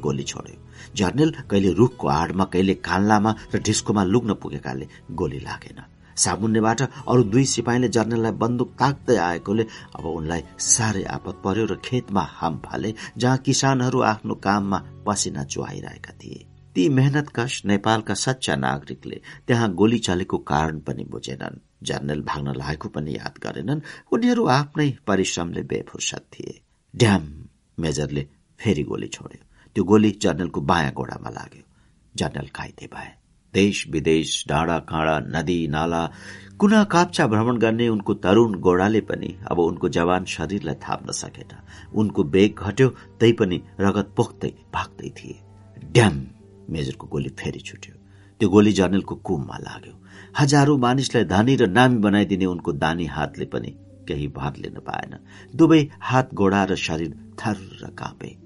गोली 0.01 0.24
छोड्यो। 0.24 0.58
जर्नेल 0.96 1.31
कहिले 1.49 1.72
रुखको 1.74 2.08
आडमा 2.08 2.46
कहिले 2.46 2.74
कान्लामा 2.74 3.31
र 3.53 3.60
ढिस्कोमा 3.60 4.03
लुग्न 4.03 4.33
पुगेकाले 4.33 4.88
गोली 5.12 5.40
लागेन। 5.40 5.80
सामुन्नेबाट 6.24 6.82
अरू 6.82 7.24
दुई 7.24 7.46
सिपाहीले 7.46 7.88
जर्नललाई 7.88 8.32
बन्दुक 8.44 8.72
ताक्दै 8.80 9.18
आएकोले 9.18 9.64
अब 9.96 10.06
उनलाई 10.06 10.42
साह्रै 10.74 11.04
आपत 11.16 11.36
पर्यो 11.46 11.66
र 11.66 11.76
खेतमा 11.86 12.24
हाम 12.38 12.58
फाले 12.66 12.94
जहाँ 13.18 13.38
किसानहरू 13.38 14.00
आफ्नो 14.12 14.36
काममा 14.36 14.80
पसिना 15.08 15.44
चुहाइरहेका 15.44 16.14
थिए। 16.14 16.46
ती 16.76 16.90
मेहनतकश 16.90 17.62
नेपालका 17.66 18.14
सच्चा 18.14 18.56
नागरिकले 18.56 19.22
त्यहाँ 19.48 19.74
गोली 19.74 20.00
चलेको 20.00 20.38
कारण 20.38 20.80
पनि 20.80 21.04
बुझेनन्। 21.04 21.62
जर्नल 21.84 22.22
भाग्न 22.22 22.54
लागेको 22.56 22.90
पनि 22.90 23.16
याद 23.16 23.36
गरेनन्। 23.44 23.82
उनीहरू 24.12 24.46
आफ्नै 24.48 24.90
परिश्रमले 25.08 25.62
बेफुर्सद 25.64 26.24
थिए। 26.34 26.62
ड्याम 26.96 27.24
मेजरले 27.80 28.28
फेरि 28.60 28.84
गोली 28.84 29.08
छोड्यो। 29.08 29.44
त्यो 29.76 29.84
गोली 29.84 30.12
जर्नलको 30.22 30.62
बायाँ 30.62 30.94
गोडामा 30.94 31.30
लाग्यो। 31.30 31.64
जर्नल 32.16 32.48
घाइते 32.56 32.90
भए। 32.94 33.21
देश 33.53 33.85
विदेश 33.92 34.44
डाँडा 34.48 34.78
काँडा 34.90 35.17
नदी 35.35 35.67
नाला 35.67 36.06
कुना 36.60 36.84
काप्चा 36.84 37.28
भ्रमण 37.28 37.58
गर्ने 37.58 37.88
उनको 37.88 38.14
तरूण 38.24 38.53
गोडाले 38.56 39.01
पनि 39.01 39.30
अब 39.51 39.60
उनको 39.60 39.90
जवान 39.90 40.26
शरीरलाई 40.26 40.76
थाप्न 40.76 41.12
सकेन। 41.12 41.51
उनको 41.94 42.24
बेग 42.24 42.51
घट्यो 42.56 42.88
तै 43.19 43.32
पनि 43.32 43.58
रगत 43.80 44.14
पोख्दै 44.17 44.51
भाग्दै 44.74 45.10
थिए। 45.17 45.35
ड्याम 45.94 46.16
मेजरको 46.69 47.08
गोली 47.08 47.30
फेरि 47.40 47.60
छुट्यो। 47.60 47.96
त्यो 48.40 48.50
गोली 48.50 48.72
जर्नलको 48.72 49.16
कुममा 49.16 49.58
लाग्यो। 49.58 49.94
हजारौं 50.40 50.78
मानिसलाई 50.78 51.26
धनी 51.26 51.56
र 51.56 51.67
नामी 51.67 51.98
बनाइदिने 51.98 52.46
उनको 52.46 52.72
दानी 52.74 53.06
हातले 53.06 53.46
पनि 53.46 53.72
केही 54.08 54.28
भार 54.38 54.53
लिन 54.58 54.80
पाएन। 54.88 55.17
दुवै 55.56 55.82
हात 56.00 56.34
गोडा 56.34 56.64
र 56.64 56.76
शरीर 56.76 57.12
थर 57.40 57.58
र 57.84 57.90
काँपे। 58.00 58.41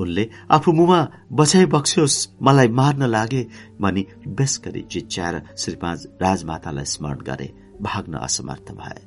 उनले 0.00 0.28
आफू 0.50 0.72
मुमा 0.72 1.00
बचाइ 1.32 1.66
बक्स्योस् 1.66 2.16
मलाई 2.42 2.68
मार्न 2.78 3.02
लागे 3.06 3.42
भनी 3.80 4.06
बेसकरी 4.28 4.82
चिच्याएर 4.92 5.40
श्रीपाँच 5.58 6.06
राजमातालाई 6.22 6.84
स्मरण 6.84 7.20
गरे 7.26 7.48
भाग्न 7.82 8.14
असमर्थ 8.18 8.72
भए। 8.72 9.00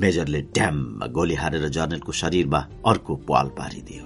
मेजरले 0.00 0.40
ड्याममा 0.54 1.06
गोली 1.06 1.34
हारेर 1.34 1.68
जर्नलको 1.68 2.12
शरीरमा 2.12 2.60
अर्को 2.86 3.14
पाल 3.28 3.48
पारिदियो। 3.58 4.04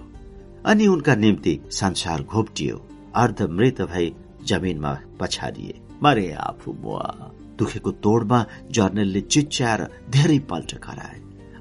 अनि 0.66 0.86
उनका 0.86 1.14
निम्ति 1.14 1.58
संसार 1.72 2.22
घोप्टियो 2.22 2.76
अर्ध 3.16 3.42
मृत 3.50 3.80
भई 3.82 4.12
जमिनमा 4.46 4.92
पछारिए। 5.20 5.80
मरे 6.02 6.30
आफू 6.40 6.72
मुआ 6.82 7.08
दुखेको 7.58 7.90
तोडमा 8.04 8.44
जर्नलले 8.70 9.20
चिच्याएर 9.22 9.80
धेरै 10.10 10.38
पल्ट 10.50 10.72
कराए। 10.84 11.18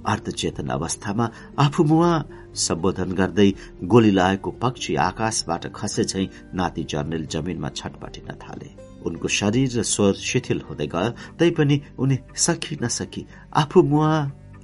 अर्धचेतन 0.08 0.68
अवस्थामा 0.70 1.30
आफू 1.60 1.84
मुआ 1.84 2.12
सम्बोधन 2.56 3.12
गर्दै 3.20 3.50
गोली 3.92 4.12
लागेको 4.12 4.50
पक्षी 4.62 4.96
आकाशबाट 5.08 5.64
खसे 5.76 6.04
झै 6.04 6.26
नाति 6.54 6.84
जर्नेल 6.92 7.26
जमिनमा 7.34 7.70
छटपटिन 7.70 8.30
थाले। 8.44 8.70
उनको 9.06 9.28
शरीर 9.40 9.70
र 9.80 9.84
स्वर 9.86 10.14
शिथिल 10.30 10.60
हुँदै 10.70 10.88
गयो 10.88 11.12
तैपनि 11.40 11.76
उनी 12.00 12.18
सकी 12.36 12.78
नसकी 12.82 13.22
आफू 13.56 13.80
मुआ 13.92 14.14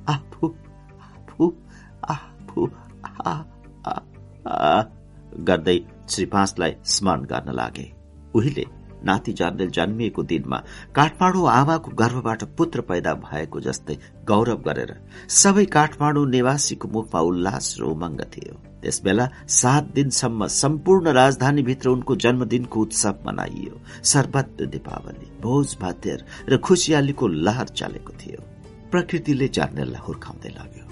आफू 0.10 0.46
आफू 1.04 1.44
आफू 2.06 2.62
गर्दै 5.48 5.78
श्री 6.10 6.26
पाँचलाई 6.34 6.74
स्मरण 6.86 7.22
गर्न 7.32 7.50
लागे। 7.56 7.88
उहिले 8.36 8.66
नाति 9.06 9.34
जर्नेल 9.34 9.70
जन्मिएको 9.70 10.24
दिनमा 10.24 10.58
काठमाडौँ 10.96 11.50
आमाको 11.52 11.92
गर्भबाट 12.02 12.44
पुत्र 12.58 12.82
पैदा 12.90 13.14
भएको 13.26 13.60
जस्तै 13.62 13.98
गौरव 14.28 14.60
गरेर 14.68 14.92
सबै 15.42 15.66
काठमाडौँ 15.78 16.26
निवासीको 16.30 16.88
मुखमा 16.88 17.20
उल्लास 17.30 17.76
र 17.80 17.84
उमङ्ग 17.84 18.22
थियो। 18.34 18.56
त्यसबेला 18.84 19.26
सात 19.50 19.84
दिनसम्म 19.96 20.48
सम्पूर्ण 20.62 21.12
राजधानीभित्र 21.12 21.90
उनको 21.90 22.16
जन्मदिनको 22.16 22.82
उत्सव 22.82 23.16
मनाइयो। 23.26 23.76
सर्वत्र 24.14 24.66
दीपावली 24.74 25.28
भोज 25.42 25.78
भातेर 25.82 26.20
र 26.50 26.58
खुसियालीको 26.58 27.28
लहर 27.46 27.68
चलेको 27.80 28.14
थियो। 28.22 28.42
प्रकृतिले 28.92 29.48
जर्नेललाई 29.58 30.02
हुर्काउँदै 30.08 30.52
लाग्यो। 30.60 30.84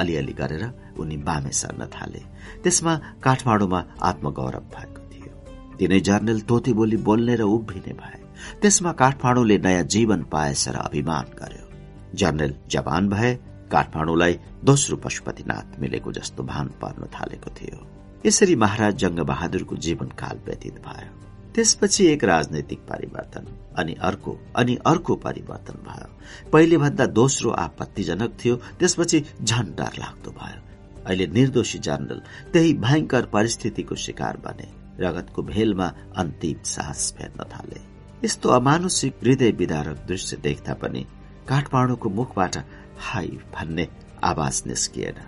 अलिअलि 0.00 0.32
गरेर 0.32 0.64
उनी 1.00 1.16
बामे 1.26 1.52
सर्न 1.52 1.86
थाले। 1.94 2.22
त्यसमा 2.62 2.94
काठमाडौँमा 3.24 3.80
आत्मगौरव 4.02 4.64
भएको 4.74 4.91
तिनै 5.82 6.00
जर्नल 6.00 6.40
तोते 6.46 6.72
बोली 6.78 6.96
बोल्ने 6.96 7.34
र 7.36 7.42
उभिने 7.42 7.92
भए। 7.98 8.18
त्यसमा 8.62 8.92
काठमाडौँले 8.92 9.58
नयाँ 9.58 9.82
जीवन 9.82 10.22
पाएछ 10.30 10.68
र 10.68 10.76
अभिमान 10.78 11.26
गर्यो। 11.34 11.66
जर्नल 12.14 12.54
जवान 12.70 13.08
भए 13.08 13.34
काठमाडौँलाई 13.72 14.38
दोस्रो 14.64 14.96
पशुपतिनाथ 14.96 15.80
मिलेको 15.80 16.12
जस्तो 16.12 16.42
भान 16.42 16.66
पर्न 16.82 17.02
थालेको 17.14 17.50
थियो। 17.50 17.78
यसरी 18.26 18.54
महाराज 18.56 18.94
जङ्ग 18.94 19.20
बहादुरको 19.26 19.76
जीवनकाल 19.76 20.40
व्यतीत 20.46 20.76
भयो। 20.86 21.10
त्यसपछि 21.54 22.06
एक 22.06 22.24
राजनैतिक 22.24 22.78
परिवर्तन 22.78 23.46
अनि 23.78 23.94
अर्को 24.00 24.38
अनि 24.56 24.74
अर्को 24.86 25.16
परिवर्तन 25.16 25.82
भयो। 25.88 26.10
पहिले 26.52 26.76
भन्दा 26.78 27.06
दोस्रो 27.06 27.50
आपत्तिजनक 27.50 28.36
थियो 28.44 28.56
त्यसपछि 28.78 29.24
झन 29.42 29.74
डर 29.78 29.98
लाग्दो 29.98 30.30
भयो। 30.30 30.60
अहिले 31.06 31.26
निर्दोषी 31.26 31.78
जर्नल 31.78 32.22
त्यही 32.52 32.72
भयंकर 32.74 33.26
परिस्थितिको 33.26 33.94
शिकार 33.94 34.36
बने। 34.36 34.81
रगतको 35.00 35.42
भेलमा 35.42 35.86
अन्तिम 36.16 36.62
सास 36.66 37.12
फेर्न 37.18 37.44
थाले। 37.52 37.80
यस्तो 38.24 38.48
अमानुषिक 38.50 39.14
हृदय 39.22 39.50
विदारक 39.58 40.04
दृश्य 40.08 40.36
देख्दा 40.42 40.74
पनि 40.74 41.06
काठमाडौँको 41.48 42.08
मुखबाट 42.10 42.56
हाई 43.00 43.38
भन्ने 43.54 43.88
आवाज 44.24 44.62
निस्किएन। 44.66 45.18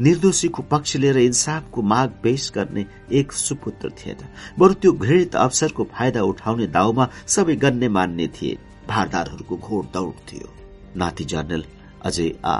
निर्दोषीको 0.00 0.62
पक्ष 0.70 0.96
लिएर 0.96 1.18
इन्साफको 1.18 1.82
माग 1.84 2.10
पेश 2.22 2.50
गर्ने 2.54 2.86
एक 3.12 3.32
सुपुत्र 3.32 3.90
थिएन। 3.98 4.26
बरु 4.58 4.74
त्यो 4.74 4.92
घृणित 4.94 5.36
अवसरको 5.36 5.84
फाइदा 5.92 6.22
उठाउने 6.22 6.66
दाउमा 6.66 7.08
सबै 7.26 7.56
गन्ने 7.56 7.88
मान्ने 7.88 8.26
थिए। 8.34 8.58
भारदारहरूको 8.88 9.56
घोर 9.56 9.84
दौड 9.94 10.14
थियो। 10.28 10.48
नाति 10.96 11.24
जर्नल 11.24 11.64
अझै 12.04 12.28
आ 12.44 12.56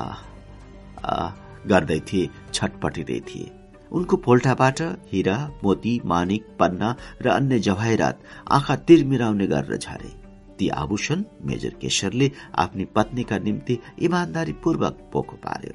गर्दै 1.66 2.00
थिए 2.08 2.30
छटपटिँदै 2.52 3.20
थिए। 3.28 3.50
उनको 3.94 4.16
पोल्टाबाट 4.16 4.80
हिरा 5.12 5.36
मोती 5.64 6.00
मानिक 6.04 6.46
पन्ना 6.58 6.94
र 7.22 7.28
अन्य 7.30 7.58
जवाहिरात 7.58 8.22
आँखा 8.50 8.76
तिरमिराउने 8.86 9.46
गरेर 9.46 9.76
झारे। 9.76 10.10
ती 10.58 10.68
आभूषण 10.68 11.22
मेजर 11.46 11.74
केशरले 11.80 12.30
आफ्नी 12.58 12.84
पत्नीका 12.94 13.38
निम्ति 13.38 13.78
इमान्दारी 13.98 14.52
पूर्वक 14.62 14.98
पोको 15.12 15.36
पार्यो। 15.44 15.72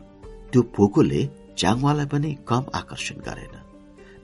त्यो 0.52 0.62
पोकोले 0.76 1.22
च्याङवालाई 1.58 2.06
पनि 2.06 2.38
कम 2.48 2.64
आकर्षण 2.76 3.18
गरेन। 3.28 3.56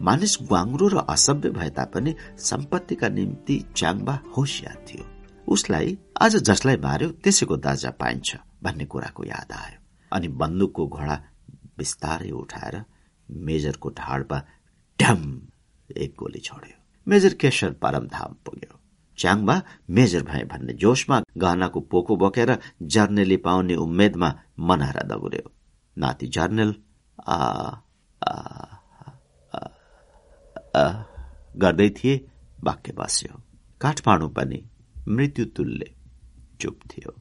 मानिस 0.02 0.38
ग्वाङ्रो 0.42 0.88
र 0.88 0.98
असभ्य 1.10 1.50
भए 1.50 1.70
तापनि 1.70 2.16
सम्पत्तिका 2.40 3.10
निम्ति 3.10 3.56
च्याङबा 3.76 4.16
होसियार 4.38 4.78
थियो। 4.88 5.06
उसलाई 5.48 5.98
आज 6.22 6.36
जसलाई 6.50 6.78
मार्यो 6.78 7.10
त्यसैको 7.24 7.56
दर्जा 7.58 7.92
पाइन्छ 8.02 8.36
भन्ने 8.64 8.86
कुराको 8.86 9.24
याद 9.24 9.52
आयो। 9.52 9.80
अनि 10.12 10.28
बन्दुकको 10.42 10.88
घोडा 10.88 11.16
बिस्तारै 11.78 12.32
उठाएर 12.32 12.76
मेजरको 13.30 13.90
ढाडमा 13.90 14.40
ढ्याम 15.00 15.42
एक 15.98 16.16
गोली 16.20 16.40
छोड्यो। 16.40 16.78
मेजर 17.08 17.34
केशर 17.34 17.72
परमधाम 17.74 18.36
पुग्यो। 18.46 18.80
च्याङमा 19.18 19.62
मेजर 19.90 20.24
भए 20.24 20.44
भन्ने 20.44 20.74
जोशमा 20.74 21.22
गहनाको 21.38 21.80
पोको 21.82 22.16
बोकेर 22.16 22.58
जर्नेली 22.82 23.38
पाउने 23.38 23.76
उम्मेदमा 23.76 24.30
मनहारा 24.60 25.02
दगुर्यो। 25.02 25.52
नाति 25.98 26.28
जर्नेल 26.28 26.76
आ, 30.76 31.04
गर्दै 31.58 31.90
थिए 31.90 32.28
वाक्य 32.64 32.92
बस्यो। 32.92 33.42
काठमाडौँ 33.82 34.30
पनि 34.30 34.60
मृत्यु 35.08 35.46
तुल्य 35.46 35.96
चुप 36.62 36.80
थियो। 36.92 37.12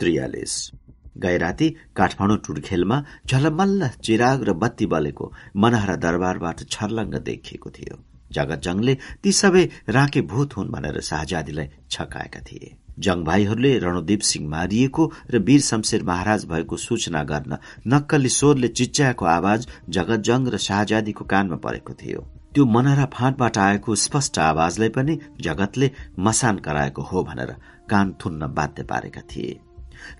त्रियालिस। 0.00 0.70
गए 1.16 1.36
राति 1.38 1.68
काठमाडौँ 1.96 2.38
टुडखेलमा 2.46 3.02
झलमल्ल 3.26 3.88
चिराग 4.04 4.42
र 4.48 4.52
बत्ती 4.54 4.86
बलेको 4.86 5.32
मनहरा 5.56 5.96
दरबारबाट 5.96 6.64
छर्लङ्ग 6.70 7.14
देखिएको 7.28 7.70
थियो। 7.70 7.96
जगत 8.32 8.60
जङले 8.62 8.94
ती 9.22 9.32
सबै 9.32 9.64
राके 9.88 10.20
भूत 10.30 10.56
हुन् 10.56 10.70
भनेर 10.70 11.00
शाहजादीलाई 11.00 11.68
छकाएका 11.90 12.40
थिए। 12.40 12.74
जङ 12.98 13.22
भाइहरूले 13.24 13.72
रणदीप 13.78 14.20
सिंह 14.20 14.48
मारिएको 14.48 15.04
र 15.30 15.38
वीर 15.46 15.60
शमशेर 15.60 16.02
महाराज 16.02 16.44
भएको 16.46 16.76
सूचना 16.76 17.22
गर्न 17.24 17.58
नक्कली 17.86 18.28
स्वरले 18.28 18.68
चिच्याएको 18.70 19.24
आवाज 19.26 19.66
जगत 19.88 20.20
जङ 20.28 20.48
र 20.48 20.58
शाहजादीको 20.58 21.24
कानमा 21.24 21.56
परेको 21.66 21.92
थियो। 22.02 22.20
त्यो 22.54 22.64
मनहरा 22.66 23.04
फाँटबाट 23.12 23.58
आएको 23.58 23.94
स्पष्ट 24.04 24.38
आवाजलाई 24.40 24.88
पनि 24.88 25.18
जगतले 25.40 25.90
मसान 26.18 26.58
कराएको 26.66 27.02
हो 27.02 27.22
भनेर 27.22 27.54
कान 27.90 28.14
थुन्न 28.20 28.46
बाध्य 28.54 28.82
पारेका 28.82 29.20
थिए। 29.30 29.58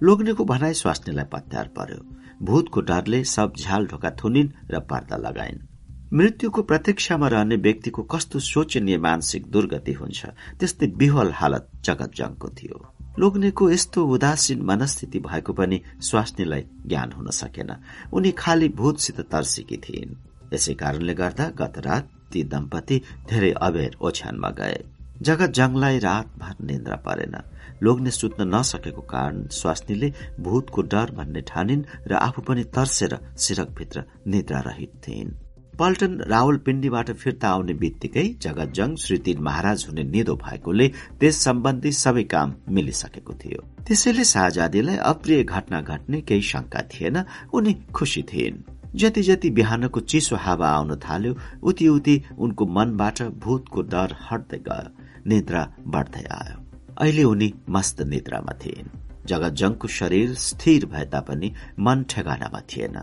लोग्नेको 0.02 0.44
भनाई 0.44 0.74
स्वास्नीलाई 0.74 1.24
पत्यार 1.24 1.69
पर्यो। 1.69 2.01
भूतको 2.42 2.81
डरले 2.81 3.24
सब 3.24 3.52
झ्याल 3.58 3.86
ढोका 3.86 4.10
थुनिन् 4.10 4.49
र 4.70 4.81
पर्दा 4.81 5.17
लगाइन्। 5.17 5.65
मृत्युको 6.12 6.62
प्रतीक्षामा 6.62 7.28
रहने 7.28 7.56
व्यक्तिको 7.56 8.02
कस्तो 8.02 8.38
शोचनीय 8.40 8.99
मानसिक 8.99 9.51
दुर्गति 9.51 9.92
हुन्छ 9.92 10.26
त्यस्तै 10.60 10.86
विह्वल 10.86 11.31
हालत 11.33 11.70
जगत 11.85 12.10
जङको 12.15 12.49
थियो। 12.49 12.78
लोग्नेको 13.19 13.70
यस्तो 13.70 14.06
उदासीन 14.06 14.62
मनस्थिति 14.62 15.19
भएको 15.19 15.52
पनि 15.52 15.81
स्वास्नीलाई 16.01 16.65
ज्ञान 16.86 17.12
हुन 17.12 17.31
सकेन। 17.31 17.70
उनी 18.12 18.31
खाली 18.31 18.69
भूतसित 18.69 19.20
तर्सेकी 19.20 19.76
थिइन्। 19.76 20.15
यसै 20.54 20.74
कारणले 20.74 21.15
गर्दा 21.15 21.47
गत 21.51 21.78
रात 21.78 22.10
ती 22.33 22.42
दम्पति 22.44 23.02
धेरै 23.28 23.51
अबेर 23.51 23.97
ओछ्यानमा 24.01 24.51
गए। 24.51 24.85
जगत 25.22 25.51
जङलाई 25.51 25.99
रातभर 25.99 26.65
निन्द्रा 26.65 26.97
परेन। 26.97 27.36
लोग्ने 27.83 28.10
सुत्न 28.10 28.49
नसकेको 28.55 29.03
कारण 29.03 29.47
स्वास्नीले 29.53 30.12
भूतको 30.41 30.83
डर 30.83 31.10
भन्ने 31.17 31.41
ठानिन् 31.49 31.83
र 32.09 32.15
आफू 32.17 32.42
पनि 32.42 32.65
तर्सेर 32.75 33.19
सिरकभित्र 33.37 34.05
निद्रा 34.26 34.60
रहित 34.60 34.92
थिइन्। 35.09 35.35
पल्टन 35.78 36.12
रावलपिण्डीबाट 36.28 37.10
फिर्ता 37.12 37.49
आउने 37.49 37.75
बित्तिकै 37.75 38.26
जगतजङ 38.42 38.94
श्री 38.97 39.35
महाराज 39.41 39.85
हुने 39.89 40.05
निदो 40.05 40.35
भएकोले 40.37 40.89
त्यस 41.21 41.42
सम्बन्धी 41.44 41.92
सबै 41.92 42.23
काम 42.25 42.55
मिलिसकेको 42.71 43.35
थियो। 43.35 43.60
त्यसैले 43.87 44.25
शाहजादीलाई 44.25 44.97
अप्रिय 44.97 45.42
घटना 45.44 45.81
घट्ने 45.81 46.21
केही 46.21 46.42
शंका 46.42 46.83
थिएन 46.92 47.25
उनी 47.53 47.75
खुशी 47.92 48.23
थिइन्। 48.23 48.62
जति 48.97 49.23
जति 49.23 49.51
बिहानको 49.51 50.01
चिसो 50.01 50.37
हावा 50.37 50.69
आउन 50.69 50.97
थाल्यो 50.97 51.37
उति 51.62 51.89
उति 51.89 52.23
उनको 52.39 52.67
मनबाट 52.67 53.23
भूतको 53.44 53.83
डर 53.83 54.17
हट्दै 54.31 54.59
गयो। 54.69 54.89
निद्रा 55.28 55.62
बढ्दै 55.87 56.25
आयो। 56.33 56.65
अहिले 56.98 57.24
उनी 57.24 57.52
मस्त 57.68 58.00
निद्रामा 58.02 58.52
थिइन्। 58.64 58.88
जगतजङको 59.26 59.88
शरीर 59.88 60.34
स्थिर 60.38 60.84
भए 60.86 61.04
तापनि 61.12 61.48
मन 61.78 62.02
ठेगानामा 62.10 62.60
थिएन। 62.70 62.96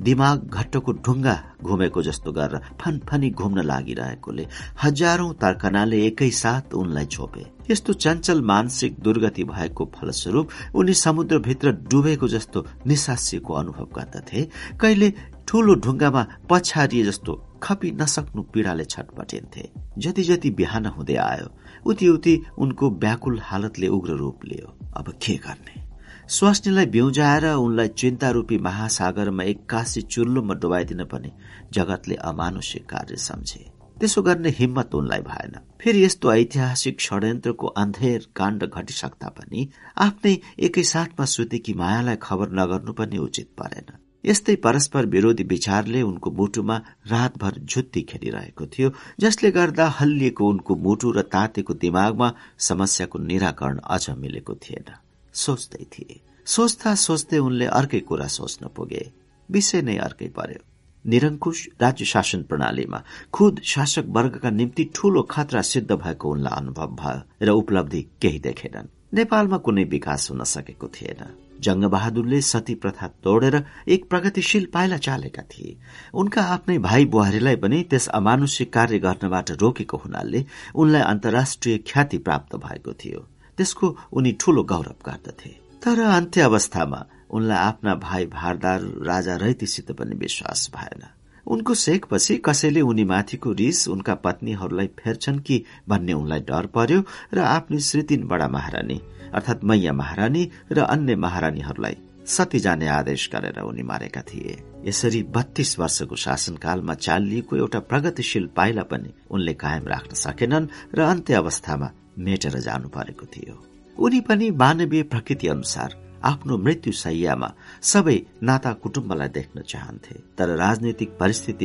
दिमाग 0.00 0.48
घट्टको 0.48 0.92
ढुङ्गा 1.04 1.36
घुमेको 1.62 2.02
जस्तो 2.02 2.32
गरेर 2.32 2.60
फनफनी 2.80 3.30
घुम्न 3.30 3.62
लागिरहेकोले 3.62 4.46
हजारौं 4.82 5.32
तर्कनाले 5.36 5.98
एकैसाथ 6.06 6.74
उनलाई 6.74 7.06
छोपे। 7.06 7.44
यस्तो 7.70 7.92
चञ्चल 7.92 8.40
मानसिक 8.42 9.00
दुर्गति 9.04 9.44
भएको 9.44 9.84
फलस्वरूप 9.94 10.48
उनी 10.74 10.94
समुद्रभित्र 10.96 11.72
डुबेको 11.90 12.28
जस्तो 12.28 12.64
निसासिएको 12.86 13.52
अनुभव 13.54 13.88
गर्दथे। 13.96 14.40
कहिले 14.80 15.12
ठूलो 15.48 15.74
ढुङ्गामा 15.84 16.26
पछारिए 16.50 17.04
जस्तो 17.04 17.32
खपी 17.62 17.90
नसक्नु 18.00 18.42
पीड़ाले 18.42 18.84
छटपटिन्थे। 18.84 19.68
जति 19.98 20.22
जति 20.22 20.50
बिहान 20.50 20.86
हुँदै 20.86 21.16
आयो 21.16 21.48
उति 21.86 22.08
उति 22.08 22.40
उनको 22.58 22.90
व्याकुल 22.90 23.40
हालतले 23.42 23.88
उग्र 23.88 24.12
रूप 24.12 24.44
लियो। 24.44 24.76
अब 24.96 25.12
के 25.22 25.34
गर्ने? 25.36 25.84
स्वास्नीलाई 26.28 26.86
बिउजाएर 26.86 27.44
उनलाई 27.46 27.88
चिन्ता 27.88 28.30
रूपी 28.30 28.58
महासागरमा 28.58 29.42
एक्कासी 29.42 30.00
चुल्लोमा 30.02 30.54
डुबाइदिन 30.54 31.04
पनि 31.04 31.32
जगतले 31.72 32.14
अमानुषिक 32.14 32.86
कार्य 32.86 33.16
सम्झे। 33.16 33.64
त्यसो 34.00 34.22
गर्ने 34.22 34.48
हिम्मत 34.48 34.94
उनलाई 34.94 35.20
भएन। 35.20 35.54
फेरि 35.80 36.04
यस्तो 36.04 36.32
ऐतिहासिक 36.32 37.00
षड्यन्त्रको 37.00 37.66
अन्धेर 37.66 38.26
काण्ड 38.36 38.64
घटिसक्दा 38.64 39.28
पनि 39.28 39.68
आफ्नै 39.98 40.36
एकैसाथमा 40.58 41.24
सुतेकी 41.24 41.74
मायालाई 41.74 42.16
खबर 42.22 42.50
नगर्नु 42.52 42.92
पनि 42.92 43.18
उचित 43.18 43.48
परेन। 43.58 43.96
यस्तै 44.26 44.54
परस्पर 44.56 45.06
विरोधी 45.06 45.44
विचारले 45.44 46.02
उनको 46.02 46.30
मुटुमा 46.30 46.76
रातभर 47.06 47.58
झुत्ती 47.60 48.02
खेलिरहेको 48.02 48.66
थियो 48.66 48.90
जसले 49.20 49.50
गर्दा 49.50 49.86
हल्लिएको 49.88 50.48
उनको 50.48 50.76
मुटु 50.76 51.10
र 51.10 51.22
तातेको 51.22 51.74
दिमागमा 51.74 52.32
समस्याको 52.58 53.18
निराकरण 53.18 53.78
अझ 53.84 54.10
मिलेको 54.10 54.54
थिएन। 54.54 54.88
सोच्दै 55.34 55.84
थिए। 55.84 56.20
सोच्दा 56.46 56.94
सोच्दै 56.94 57.38
उनले 57.38 57.66
अर्कै 57.66 58.00
कुरा 58.00 58.26
सोच्न 58.26 58.68
पुगे। 58.76 59.12
विषय 59.50 59.82
नै 59.82 59.96
अर्कै 59.96 60.28
पर्यो। 60.28 60.60
निरङ्कुश 61.04 61.68
राज्य 61.80 62.04
शासन 62.04 62.42
प्रणालीमा 62.42 63.02
खुद 63.32 63.60
शासक 63.64 64.04
वर्गका 64.08 64.50
निम्ति 64.50 64.84
ठूलो 64.94 65.22
खतरा 65.22 65.62
सिद्ध 65.62 65.92
भएको 65.92 66.30
उनलाई 66.30 66.56
अनुभव 66.56 66.90
भयो 67.00 67.46
र 67.46 67.48
उपलब्धि 67.50 68.02
केही 68.22 68.38
देखेनन्। 68.38 68.92
नेपालमा 69.14 69.58
कुनै 69.58 69.84
विकास 69.84 70.30
हुन 70.30 70.44
सकेको 70.44 70.88
थिएन। 70.88 71.45
जङ्गबहादुरले 71.62 72.40
सती 72.40 72.74
प्रथा 72.74 73.06
तोडेर 73.24 73.64
एक 73.88 74.08
प्रगतिशील 74.08 74.66
पाइला 74.66 74.96
चालेका 74.96 75.42
थिए। 75.42 75.76
उनका 76.14 76.42
आफ्नै 76.42 76.78
भाइ 76.78 77.04
बुहारीलाई 77.04 77.56
पनि 77.56 77.82
त्यस 77.90 78.08
अमानुषिक 78.08 78.72
कार्य 78.72 78.98
गर्नबाट 78.98 79.50
रोकेको 79.50 79.96
हुनाले 79.96 80.44
उनलाई 80.74 81.02
अन्तर्राष्ट्रिय 81.02 81.78
ख्याति 81.78 82.18
प्राप्त 82.18 82.56
भएको 82.56 82.92
थियो। 82.92 83.20
त्यसको 83.58 83.96
उनी 84.12 84.32
ठूलो 84.40 84.62
गौरव 84.62 84.98
गर्दथे। 85.06 85.50
तर 85.82 86.00
अन्त्य 86.00 86.40
अवस्थामा 86.40 87.06
उनलाई 87.30 87.58
आफ्ना 87.58 87.94
भाइ 87.94 88.26
भारदार 88.26 88.80
राजा 89.06 89.36
रैतीसित 89.36 89.92
पनि 89.92 90.16
विश्वास 90.16 90.70
भएन। 90.76 91.02
उनको 91.46 91.74
सेकपछि 91.74 92.36
कसैले 92.36 92.80
उनी 92.80 93.04
माथिको 93.04 93.52
रिस 93.52 93.88
उनका 93.88 94.14
पत्नीहरूलाई 94.14 94.86
फेर्छन् 94.86 95.38
कि 95.38 95.64
भन्ने 95.88 96.12
उनलाई 96.12 96.40
डर 96.40 96.66
पर्यो 96.66 97.02
र 97.34 97.38
आफ्नी 97.38 97.78
श्रीतिन 97.80 98.26
बडा 98.26 98.48
महारानी 98.48 99.00
अर्थात 99.34 99.64
मैया 99.64 99.92
महारानी 99.92 100.50
र 100.72 100.78
अन्य 100.84 101.16
महारानीहरूलाई 101.16 101.96
सती 102.26 102.58
जाने 102.58 102.86
आदेश 102.88 103.28
गरेर 103.34 103.60
उनी 103.62 103.82
मारेका 103.82 104.20
थिए। 104.20 104.56
यसरी 104.86 105.22
बत्तीस 105.34 105.78
वर्षको 105.78 106.16
शासनकालमा 106.16 106.94
चालिएको 106.94 107.56
एउटा 107.56 107.78
प्रगतिशील 107.90 108.46
पाइला 108.56 108.82
पनि 108.82 109.10
उनले 109.30 109.54
कायम 109.54 109.86
राख्न 109.88 110.14
सकेनन् 110.16 110.66
र 110.94 111.00
अन्त्य 111.02 111.34
अवस्थामा 111.34 111.90
मेटेर 112.18 112.58
जानु 112.60 112.88
परेको 112.88 113.26
थियो। 113.26 113.54
उनी 113.96 114.20
पनि 114.20 114.50
मानवीय 114.50 115.02
प्रकृति 115.02 115.48
अनुसार 115.48 115.94
आफ्नो 116.24 116.56
मृत्यु 116.58 116.92
सैयामा 116.92 117.48
सबै 117.82 118.16
नाता 118.42 118.72
कुटुम्बलाई 118.82 119.28
देख्न 119.28 119.62
चाहन्थे। 119.62 120.14
तर 120.38 120.48
राजनैतिक 120.56 121.10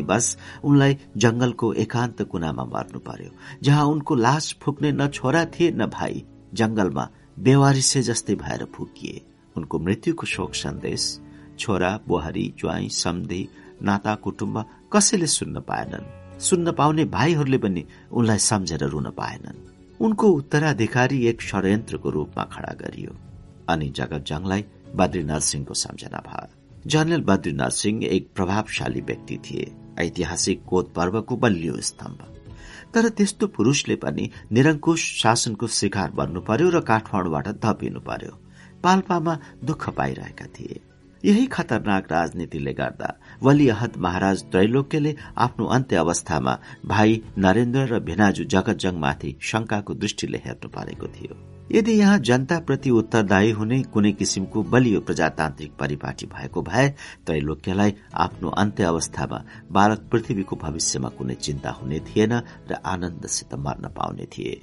बस 0.08 0.38
उनलाई 0.64 0.98
जंगलको 1.18 1.74
एकान्त 1.84 2.22
कुनामा 2.22 2.64
मर्नु 2.66 3.00
पर्यो 3.00 3.32
जहाँ 3.64 3.86
उनको 3.86 4.16
लास 4.16 4.56
फुक्ने 4.62 4.92
न 4.92 5.08
छोरा 5.08 5.46
थिए 5.46 5.72
न 5.72 5.86
भाइ 5.88 6.24
जंगलमा 6.54 7.08
बेवारिसे 7.42 8.02
जस्तै 8.02 8.36
भएर 8.36 8.66
फुकिए। 8.66 9.22
उनको 9.58 9.80
मृत्युको 9.80 10.28
शोक 10.28 10.56
सन्देश 10.56 11.20
छोरा 11.60 12.00
बुहारी 12.08 12.54
ज्वाई 12.60 12.90
सम्धि 12.90 13.48
नाता 13.84 14.16
कुटुम्ब 14.16 14.66
कसैले 14.94 15.28
सुन्न 15.28 15.60
पाएनन्। 15.60 16.40
सुन्न 16.40 16.72
पाउने 16.72 17.06
भाइहरूले 17.06 17.58
पनि 17.58 17.86
उनलाई 18.12 18.38
सम्झेर 18.38 18.84
रुन 18.84 19.10
पाएनन्। 19.10 19.56
उनको 20.02 20.28
उत्तराधिकारी 20.28 21.28
एक 21.28 21.42
षड्यन्त्रको 21.42 22.10
रूपमा 22.10 22.44
खड़ा 22.44 22.74
गरियो। 22.74 23.16
अनि 23.70 23.90
जगत 23.90 24.26
जङलाई 24.28 24.66
बद्री 24.96 25.24
नरसिंहको 25.24 25.74
सम्झना 25.74 26.18
भयो। 26.18 26.80
जनरल 26.88 27.22
बद्री 27.22 27.52
नरसिंह 27.52 28.04
एक 28.04 28.30
प्रभावशाली 28.36 29.02
व्यक्ति 29.02 29.38
थिए। 29.38 29.72
ऐतिहासिक 30.00 30.66
कोत 30.66 30.94
पर्वको 30.94 31.38
बलियो 31.38 31.82
स्तम्भ। 31.82 32.41
तर 32.94 33.10
त्यस्तो 33.10 33.48
पुरूषले 33.48 33.96
पनि 33.96 34.30
निरङ्कुश 34.52 35.02
शासनको 35.22 35.68
शिकार 35.80 36.12
बन्नु 36.12 36.42
पर्यो 36.48 36.70
र 36.70 36.80
काठमाडौँबाट 36.90 37.48
धपिनु 37.64 38.00
पर्यो 38.08 38.34
पाल्पामा 38.84 39.38
दुःख 39.64 39.90
पाइरहेका 39.98 40.46
थिए। 40.56 40.80
यही 41.24 41.46
खतरनाक 41.46 42.12
राजनीतिले 42.12 42.74
गर्दा 42.74 43.10
वली 43.44 43.68
अहद 43.70 43.98
महाराज 44.06 44.44
त्रैलोक्यले 44.52 45.16
आफ्नो 45.38 45.66
अन्त्य 45.76 45.96
अवस्थामा 45.96 46.58
भाइ 46.86 47.22
नरेन्द्र 47.38 47.86
र 47.94 48.00
भिनाजु 48.10 48.44
जगतजङमाथि 48.56 49.38
शंकाको 49.52 49.94
दृष्टिले 49.94 50.42
हेर्नु 50.46 50.70
परेको 50.70 51.08
थियो। 51.16 51.51
यदि 51.72 51.92
यहाँ 51.92 52.18
जनताप्रति 52.20 52.90
उत्तरदायी 52.90 53.52
हुने 53.52 53.82
कुनै 53.94 54.12
किसिमको 54.12 54.64
बलियो 54.64 55.00
प्रजातान्त्रिक 55.02 55.72
परिपाटी 55.80 56.26
भएको 56.28 56.62
भए 56.62 56.88
त्रैलोक्यलाई 57.26 57.94
आफ्नो 58.24 58.50
अन्त्य 58.62 58.84
अवस्थामा 58.84 59.44
बालक 59.72 60.00
पृथ्वीको 60.12 60.56
भविष्यमा 60.56 61.10
कुनै 61.10 61.36
चिन्ता 61.36 61.72
हुने 61.72 62.00
थिएन 62.00 62.34
र 62.72 62.80
आनन्दसित 62.86 63.54
मर्न 63.56 63.88
पाउने 63.98 64.26
थिए। 64.34 64.62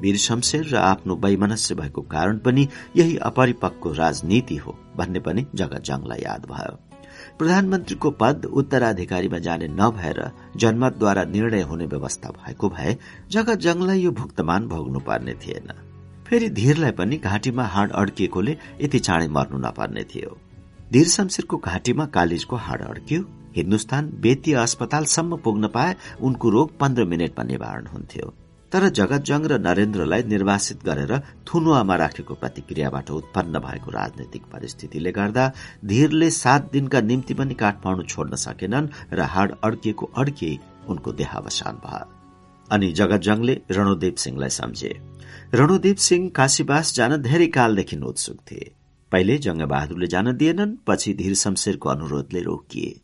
वीर 0.00 0.16
शमशेर 0.16 0.66
र 0.66 0.76
आफ्नो 0.76 1.16
वैमनस्य 1.16 1.74
भएको 1.74 2.02
कारण 2.02 2.38
पनि 2.38 2.68
यही 2.96 3.16
अपरिपक्व 3.24 3.92
राजनीति 3.94 4.56
हो 4.56 4.76
भन्ने 4.96 5.20
पनि 5.20 5.46
जगतजङलाई 5.54 6.20
याद 6.20 6.46
भयो। 6.50 6.76
प्रधानमन्त्रीको 7.38 8.10
पद 8.20 8.44
उत्तराधिकारीमा 8.52 9.38
जाने 9.38 9.68
नभएर 9.70 10.20
जनमतद्वारा 10.56 11.24
निर्णय 11.24 11.62
हुने 11.62 11.86
व्यवस्था 11.86 12.30
भएको 12.36 12.68
भए 12.68 12.96
जगतजङलाई 13.30 14.00
यो 14.00 14.10
भुक्तमान 14.12 14.68
भोग्नु 14.68 15.00
पर्ने 15.00 15.34
थिएन। 15.46 15.72
फेरि 16.26 16.48
धीरलाई 16.50 16.90
पनि 16.98 17.16
घाँटीमा 17.18 17.64
हाड 17.66 17.90
अड्किएकोले 17.92 18.56
यति 18.80 18.98
चाँडै 18.98 19.28
मर्नु 19.28 19.58
नपर्ने 19.58 20.04
थियो। 20.04 20.36
धीर 20.92 21.08
शमशेरको 21.08 21.56
घाँटीमा 21.58 22.06
कालिजको 22.14 22.56
हाड 22.56 22.82
अड्कियो। 22.82 23.22
हिन्दुस्तान 23.56 24.10
बेतीय 24.22 24.54
अस्पतालसम्म 24.56 25.36
पुग्न 25.44 25.68
पाए 25.68 25.94
उनको 26.20 26.50
रोग 26.50 26.78
पन्ध्र 26.78 27.04
मिनटमा 27.04 27.44
निवारण 27.44 27.86
हुन्थ्यो। 27.86 28.32
तर 28.72 28.88
जगतजङ 28.90 29.42
र 29.46 29.58
नरेन्द्रलाई 29.60 30.22
निर्वासित 30.24 30.82
गरेर 30.84 31.12
थुनुवामा 31.46 31.96
राखेको 31.96 32.34
प्रतिक्रियाबाट 32.34 33.10
उत्पन्न 33.10 33.58
भएको 33.60 33.90
राजनैतिक 33.90 34.42
परिस्थितिले 34.52 35.12
गर्दा 35.12 35.44
धीरले 35.84 36.30
सात 36.32 36.72
दिनका 36.72 37.00
निम्ति 37.02 37.34
पनि 37.34 37.54
काठमाडौँ 37.54 38.04
छोड्न 38.06 38.34
सकेनन् 38.46 38.92
र 39.12 39.30
हाड 39.34 39.54
अड्किएको 39.62 40.10
अड्किए 40.16 40.58
उनको 40.88 41.12
देहावसान 41.12 41.76
भयो। 41.86 42.13
अनि 42.70 42.92
जगतजङले 42.92 43.60
रणोदेव 43.70 44.14
सिंहलाई 44.18 44.48
सम्झे। 44.48 45.00
रणोदेव 45.54 45.94
सिंह 45.94 46.30
काशीवास 46.30 46.94
जान 46.94 47.16
धेरै 47.22 47.46
कालदेखि 47.46 47.96
उत्सुक 47.96 48.36
थिए। 48.36 48.72
पहिले 49.12 49.38
जङ्गबहादुरले 49.38 50.06
जान 50.06 50.36
दिएनन् 50.36 50.76
पछि 50.86 51.14
धीर 51.14 51.34
शमशेरको 51.34 51.88
अनुरोधले 51.88 52.40
रोकिए। 52.40 53.00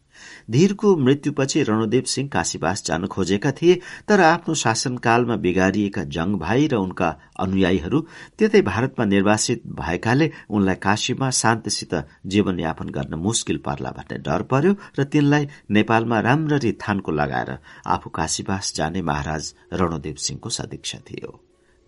धीरको 0.51 0.97
मृत्युपछि 0.97 1.62
रणदेव 1.62 2.03
सिंह 2.06 2.28
काशीवास 2.28 2.85
जान 2.86 3.06
खोजेका 3.06 3.53
थिए 3.53 3.81
तर 4.08 4.20
आफ्नो 4.22 4.54
शासनकालमा 4.54 5.36
बिगारिएका 5.44 6.04
जंग 6.17 6.35
भाइ 6.40 6.67
र 6.67 6.74
उनका 6.76 7.08
अनुयायीहरू 7.40 8.01
त्यतै 8.38 8.60
भारतमा 8.62 9.04
निर्वासित 9.04 9.62
भएकाले 9.81 10.31
उनलाई 10.51 10.74
काशीमा 10.83 11.31
शान्तिसित 11.40 11.94
जीवनयापन 12.26 12.88
गर्न 12.97 13.15
मुस्किल 13.26 13.58
पर्ला 13.67 13.90
भन्ने 13.99 14.19
डर 14.26 14.42
पर्यो 14.51 14.72
र 14.99 15.04
तिनलाई 15.12 15.49
नेपालमा 15.70 16.20
राम्ररी 16.20 16.72
थानको 16.83 17.12
लगाएर 17.12 17.51
आफू 17.86 18.10
काशीवास 18.10 18.72
जाने 18.76 19.03
महाराज 19.03 19.54
रणदेव 19.72 20.15
सिंहको 20.19 20.49
सदीक्षा 20.51 20.99
थियो। 21.10 21.31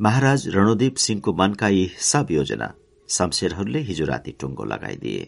महाराज 0.01 0.49
रणदेव 0.49 0.95
सिंहको 0.99 1.33
मनका 1.33 1.69
यी 1.69 1.85
सब 2.01 2.31
योजना 2.31 2.69
शमशेरहरूले 3.09 3.81
हिजो 3.89 4.05
राति 4.05 4.33
टुङ्गो 4.41 4.65
लगाइदिए। 4.65 5.25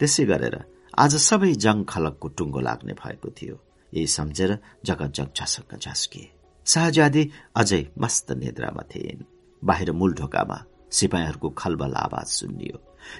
त्यसै 0.00 0.24
गरेर 0.24 0.56
आज 0.98 1.14
सबै 1.22 1.48
जङ 1.64 1.82
खलकको 1.84 2.28
टुङ्गो 2.38 2.60
लाग्ने 2.60 2.94
भएको 3.00 3.28
थियो। 3.30 3.56
यही 3.92 4.06
सम्झेर 4.14 4.52
जगत 4.86 5.10
जग 5.18 5.28
झसक्क 5.38 5.76
झस्किए 5.76 6.26
शाहजादी 6.66 7.22
अझै 7.56 7.82
मस्त 8.02 8.32
निद्रामा 8.40 8.82
थिइन्। 8.90 9.22
बाहिर 9.62 9.92
मूल 9.92 10.12
ढोकामा 10.20 10.58
सिपाहीहरूको 10.98 11.48
खलबल 11.60 11.94
आवाज 12.02 12.26
सुनियो 12.38 12.76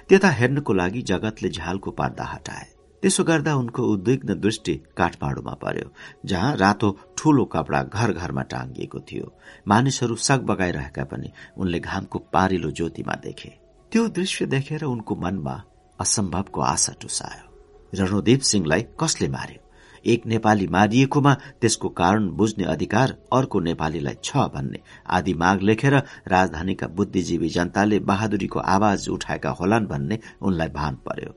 त्यता 0.09 0.29
हेर्नको 0.39 0.73
लागि 0.73 1.01
जगतले 1.11 1.49
झ्यालको 1.49 1.91
पर्दा 1.99 2.25
हटाए। 2.33 2.67
त्यसो 3.03 3.23
गर्दा 3.23 3.55
उनको 3.55 3.81
उद्विग्न 3.93 4.39
दृष्टि 4.41 4.75
काठमाडौँमा 4.97 5.53
पर्यो 5.63 5.87
जहाँ 6.25 6.55
रातो 6.57 6.89
ठूलो 7.17 7.45
कपडा 7.55 7.83
घर 7.85 8.11
घरमा 8.13 8.43
टाङ्गिएको 8.51 8.99
थियो। 9.07 9.33
मानिसहरू 9.67 10.15
सग 10.27 10.39
बगाइरहेका 10.49 11.03
पनि 11.11 11.31
उनले 11.57 11.79
घामको 11.79 12.19
पारिलो 12.33 12.71
ज्योतिमा 12.71 13.15
देखे। 13.23 13.51
त्यो 13.91 14.07
दृश्य 14.17 14.45
देखेर 14.45 14.83
उनको 14.85 15.15
मनमा 15.15 15.61
असम्भवको 15.99 16.61
आशा 16.73 16.93
टुसायो। 17.01 17.48
रणोदेव 17.93 18.39
सिंहलाई 18.43 18.81
कसले 18.99 19.27
मार्यो? 19.29 19.61
एक 20.05 20.25
नेपाली 20.25 20.67
मारिएकोमा 20.67 21.33
त्यसको 21.61 21.89
कारण 21.89 22.27
बुझ्ने 22.37 22.63
अधिकार 22.65 23.15
अर्को 23.33 23.59
नेपालीलाई 23.59 24.15
छ 24.23 24.47
भन्ने 24.53 24.79
आदि 25.07 25.33
माग 25.33 25.61
लेखेर 25.61 25.95
राजधानीका 26.27 26.87
बुद्धिजीवी 26.87 27.49
जनताले 27.49 27.99
बहादुरीको 28.07 28.59
आवाज 28.59 29.07
उठाएका 29.09 29.49
होलान् 29.59 29.87
भन्ने 29.87 30.19
उनलाई 30.41 30.69
भान 30.69 30.95
पर्यो। 31.05 31.31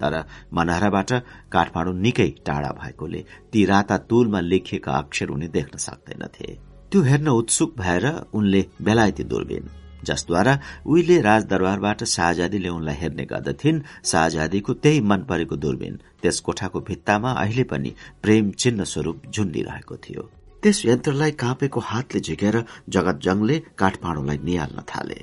तर 0.00 0.14
मनहराबाट 0.54 1.12
काठमाडौँ 1.52 1.94
निकै 1.96 2.28
टाढा 2.46 2.70
भएकोले 2.80 3.24
ती 3.52 3.64
राता 3.64 3.98
तुलमा 4.10 4.40
लेखिएका 4.42 4.92
अक्षर 4.92 5.28
उनी 5.28 5.48
देख्न 5.48 5.78
सक्दैनथे। 5.78 6.58
त्यो 6.92 7.02
हेर्न 7.02 7.28
उत्सुक 7.30 7.74
भएर 7.78 8.06
उनले 8.34 8.64
बेलायती 8.82 9.24
दूरबीन 9.24 9.68
जसद्वारा 10.04 10.58
उहिले 10.86 11.20
राजदरबारबाट 11.20 12.04
शाहजादीले 12.06 12.68
उनलाई 12.68 12.96
हेर्ने 12.96 13.24
गर्दथिन्। 13.24 13.82
शाहजादीको 14.04 14.72
त्यही 14.74 15.00
मन 15.00 15.20
परेको 15.28 15.56
दूरबीन 15.56 15.98
त्यस 16.22 16.40
कोठाको 16.40 16.80
भित्तामा 16.80 17.30
अहिले 17.32 17.64
पनि 17.64 17.94
प्रेम 18.22 18.50
चिन्ह 18.52 18.84
स्वरूप 18.84 19.22
झुन्डिरहेको 19.30 19.96
थियो। 19.96 20.22
त्यस 20.62 20.84
यन्त्रलाई 20.86 21.30
काँपेको 21.40 21.80
हातले 21.80 22.20
झिकेर 22.20 22.64
जगत 22.88 23.20
जङले 23.24 23.58
काठमाडौँलाई 23.78 24.38
निहाल्न 24.44 24.82
थाले। 24.88 25.20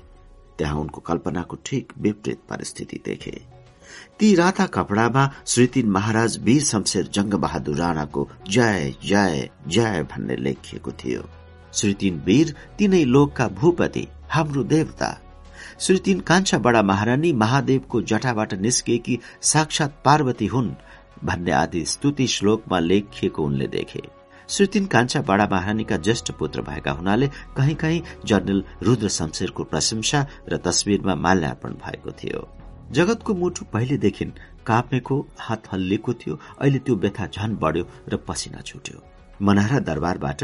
त्यहाँ 0.57 0.79
उनको 0.79 1.01
कल्पनाको 1.01 1.57
ठिक 1.65 1.93
विपरीत 1.97 2.39
परिस्थिति 2.49 2.99
देखे। 3.05 3.41
ती 4.19 4.33
राता 4.35 4.65
कपडामा 4.65 5.23
श्रीतिन 5.47 5.89
महाराज 5.89 6.37
वीर 6.43 6.61
शमशेर 6.63 7.07
जंग 7.13 7.33
बहादुर 7.33 7.75
राणाको 7.75 8.27
जय 8.49 8.93
जय 9.03 9.49
जय 9.67 10.05
भन्ने 10.11 10.35
लेखिएको 10.35 10.91
थियो। 10.91 11.23
श्रीतिन 11.73 12.21
वीर 12.25 12.53
तिनै 12.77 13.03
लोकका 13.05 13.47
भूपति 13.57 14.07
हाम्रो 14.31 14.63
देवता। 14.63 15.07
श्री 15.79 15.97
तीन 15.97 16.19
कान्छा 16.19 16.57
बडा 16.57 16.81
महारानी 16.81 17.31
महादेवको 17.33 18.01
जटाबाट 18.01 18.53
निस्किएकी 18.53 19.19
साक्षात 19.41 19.95
पार्वती 20.05 20.45
हुन् 20.45 20.69
भन्ने 21.23 21.51
आदि 21.51 21.83
स्तुति 21.85 22.27
श्लोकमा 22.27 22.79
लेखिएको 22.79 23.43
उनले 23.43 23.67
देखे। 23.67 24.01
श्री 24.49 24.67
तीन 24.67 24.85
कान्छा 24.85 25.21
बडा 25.21 25.47
महारानीका 25.51 25.97
ज्येष्ठ 25.97 26.31
पुत्र 26.31 26.61
भएका 26.61 26.91
हुनाले 26.91 27.27
कहीँ 27.57 27.75
कहीँ 27.75 28.01
जनरल 28.25 28.63
रुद्र 28.83 29.09
शमशेरको 29.09 29.63
प्रशंसा 29.63 30.25
र 30.49 30.57
तस्विरमा 30.57 31.15
माल्यार्पण 31.17 31.73
भएको 31.85 32.11
थियो। 32.13 32.47
जगतको 32.91 33.33
मुठु 33.33 33.65
पहिलेदेखि 33.73 34.25
काप्नेको 34.65 35.25
हात 35.39 35.71
हल्लिएको 35.73 36.13
थियो 36.13 36.39
अहिले 36.61 36.79
त्यो 36.79 36.95
व्यथा 36.95 37.27
झन 37.27 37.55
बढ्यो 37.55 37.87
र 38.09 38.17
पसिना 38.27 38.61
छुट्यो। 38.61 39.03
मनहरा 39.47 39.79
दरबारबाट 39.89 40.41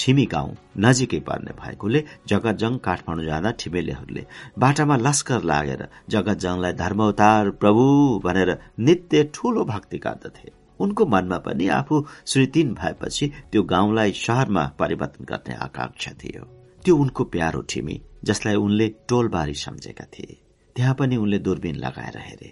ठिमी 0.00 0.24
गाउँ 0.34 0.54
नजिकै 0.84 1.20
पर्ने 1.28 1.52
भएकोले 1.60 2.00
जगतजङ 2.30 2.76
काठमाडौँ 2.86 3.26
जाँदा 3.30 3.50
ठिमेलेहरूले 3.60 4.26
बाटामा 4.62 4.96
लस्कर 5.06 5.42
लागेर 5.50 5.82
जगतजङलाई 6.14 6.72
धर्मवतार 6.82 7.50
प्रभु 7.62 7.84
भनेर 8.24 8.50
नित्य 8.86 9.24
ठूलो 9.34 9.64
भक्ति 9.72 9.98
गर्दथे 10.06 10.48
उनको 10.80 11.06
मनमा 11.06 11.38
पनि 11.46 11.66
आफू 11.78 12.04
श्री 12.26 12.46
तीन 12.54 12.72
भएपछि 12.74 13.26
त्यो 13.52 13.62
गाउँलाई 13.72 14.12
शहरमा 14.24 14.64
परिवर्तन 14.78 15.24
गर्ने 15.30 15.54
आकांक्षा 15.66 16.12
थियो। 16.20 16.44
त्यो 16.84 16.96
उनको 16.96 17.24
प्यारो 17.34 17.60
ठिमी 17.70 18.00
जसलाई 18.24 18.56
उनले 18.56 18.88
टोलबारी 19.08 19.54
सम्झेका 19.64 20.04
थिए। 20.14 20.40
त्यहाँ 20.76 20.94
पनि 20.94 21.16
उनले 21.16 21.38
दूरबीन 21.38 21.76
लगाएर 21.84 22.18
हेरे। 22.18 22.50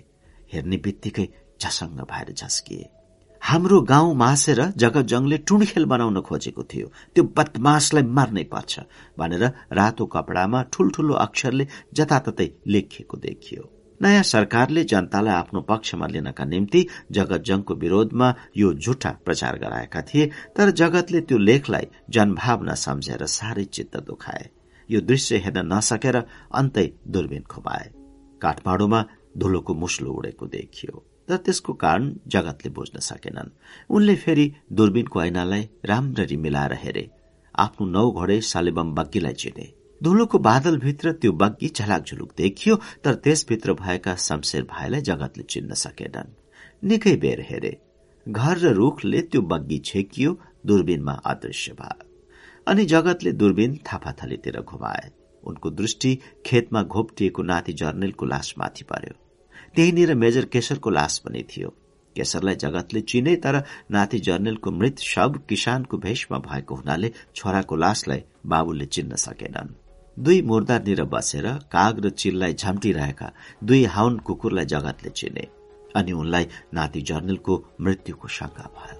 हेर्ने 0.52 0.76
बित्तिकै 0.84 1.26
झसङ्ग 1.62 2.00
भएर 2.12 2.32
झस्किए। 2.32 2.97
हाम्रो 3.42 3.80
गाउँ 3.80 4.14
मासेर 4.14 4.60
जगतजङले 4.76 5.36
टुणखेल 5.48 5.84
बनाउन 5.84 6.20
खोजेको 6.20 6.62
थियो। 6.62 6.86
त्यो 7.14 7.22
बदमासलाई 7.36 8.04
मार्नै 8.16 8.44
पर्छ 8.52 8.80
भनेर 9.18 9.44
रातो 9.72 10.04
कपडामा 10.06 10.62
ठूल्ठूलो 10.72 11.14
अक्षरले 11.16 11.66
जताततै 11.96 12.48
लेखिएको 12.66 13.16
देखियो। 13.16 13.62
नयाँ 14.00 14.22
सरकारले 14.24 14.84
जनतालाई 14.84 15.34
आफ्नो 15.34 15.60
पक्षमा 15.70 16.06
लिनका 16.06 16.44
निम्ति 16.44 16.86
जगतजङको 17.12 17.74
विरोधमा 17.74 18.28
यो 18.56 18.72
झुठा 18.74 19.10
प्रचार 19.24 19.58
गराएका 19.58 20.02
थिए 20.02 20.26
तर 20.56 20.70
जगतले 20.80 21.20
त्यो 21.20 21.38
लेखलाई 21.38 21.86
जनभावना 22.10 22.74
सम्झेर 22.76 23.26
साह्रै 23.28 23.64
चित्त 23.64 23.96
दुखाए। 24.06 24.48
यो 24.88 25.00
दृश्य 25.00 25.36
हेर्न 25.44 25.66
नसकेर 25.72 26.16
अन्तै 26.52 26.86
दूरबीन 27.08 27.44
खुमाए 27.50 27.86
काठमाडौँमा 28.42 29.04
धुलोको 29.38 29.74
मुस्लो 29.74 30.10
उडेको 30.12 30.46
देखियो। 30.48 31.07
तर 31.28 31.36
त्यसको 31.36 31.72
कारण 31.72 32.12
जगतले 32.26 32.70
बुझ्न 32.70 32.98
सकेनन्। 32.98 33.50
उनले 33.90 34.14
फेरि 34.14 34.52
दूरबीनको 34.72 35.22
ऐनालाई 35.22 35.68
राम्ररी 35.84 36.36
मिलाएर 36.36 36.72
हेरे। 36.72 37.10
आफ्नो 37.54 37.86
नौ 37.86 38.10
घोडे 38.10 38.40
सालेबम 38.40 38.94
बग्गीलाई 38.94 39.32
चिने। 39.32 39.74
धुलोको 40.02 40.38
बादलभित्र 40.38 41.12
त्यो 41.12 41.32
बग्गी 41.32 41.68
झलाकझुलुक 41.68 42.32
देखियो 42.36 42.76
तर 43.04 43.14
त्यसभित्र 43.14 43.72
भएका 43.72 44.14
शमशेर 44.16 44.62
भाइलाई 44.62 45.00
जगतले 45.00 45.42
चिन्न 45.42 45.74
सकेनन्। 45.74 46.34
निकै 46.84 47.16
बेर 47.16 47.40
हेरे। 47.50 47.78
घर 48.28 48.58
र 48.58 48.72
रुखले 48.72 49.22
त्यो 49.22 49.42
बग्गी 49.42 49.78
छेकियो 49.78 50.38
दूरबीनमा 50.66 51.12
अदृश्य 51.12 51.72
भयो। 51.72 52.04
अनि 52.66 52.84
जगतले 52.84 53.32
दूरबीन 53.32 53.76
थापाथलीतिर 53.86 54.60
घुमाए। 54.60 55.10
उनको 55.44 55.70
दृष्टि 55.70 56.18
खेतमा 56.46 56.82
घोप्टिएको 56.82 57.42
नाति 57.42 57.72
जर्नेलको 57.72 58.26
लासमाथि 58.26 58.84
पर्यो। 58.84 59.27
त्यहीँनिर 59.74 60.14
मेजर 60.14 60.44
केशरको 60.44 60.90
लास 60.90 61.18
पनि 61.18 61.42
थियो। 61.50 61.68
केशरलाई 62.16 62.54
जगतले 62.56 63.00
चिने 63.00 63.34
तर 63.36 63.62
नाति 63.90 64.18
जर्नेलको 64.18 64.70
मृत 64.70 64.98
शव 65.00 65.40
किसानको 65.48 65.96
भेषमा 65.98 66.38
भएको 66.40 66.74
हुनाले 66.74 67.12
छोराको 67.36 67.76
लासलाई 67.76 68.22
बाबुले 68.46 68.86
चिन्न 68.86 69.16
सकेनन्। 69.16 69.74
दुई 70.16 70.40
मुर्दारनिर 70.42 71.02
बसेर 71.04 71.46
काग 71.72 72.00
र 72.04 72.10
चिललाई 72.10 72.54
झम्टिरहेका 72.54 73.32
दुई 73.64 73.84
हाउन 73.86 74.16
कुकुरलाई 74.26 74.64
जगतले 74.66 75.10
चिने 75.10 75.46
अनि 75.96 76.12
उनलाई 76.12 76.46
नाति 76.74 77.00
जर्नेलको 77.02 77.62
मृत्युको 77.80 78.28
शंका 78.28 78.66
भयो। 78.76 78.96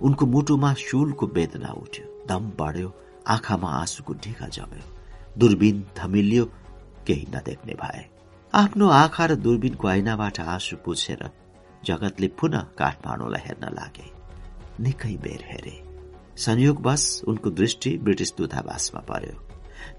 उनको 0.00 0.26
मुटुमा 0.26 0.72
शूलको 0.78 1.26
वेदना 1.26 1.72
उठ्यो 1.82 2.06
दम 2.28 2.50
बढ्यो 2.58 2.94
आँखामा 3.28 3.70
आँसुको 3.72 4.12
ढिका 4.14 4.46
जम्यो। 4.48 4.84
दूरबीन 5.38 5.84
थमिलियो 5.98 6.44
केही 7.06 7.26
नदेख्ने 7.34 7.74
भए। 7.74 8.11
आफ्नो 8.54 8.88
आँखा 8.92 9.24
र 9.26 9.34
दूरबीनको 9.34 9.90
ऐनाबाट 9.90 10.38
आँसु 10.40 10.76
पुछेर 10.84 11.20
जगतले 11.84 12.28
पुनः 12.36 12.60
काठमाडौँलाई 12.78 13.40
हेर्न 13.44 13.64
लागे। 13.74 14.04
निकै 14.84 15.16
बेर 15.24 15.44
हेरे। 15.50 15.72
संयोगवश 16.36 17.04
उनको 17.28 17.50
दृष्टि 17.50 17.90
ब्रिटिस 18.04 18.34
दूतावासमा 18.36 19.00
पर्यो। 19.08 19.34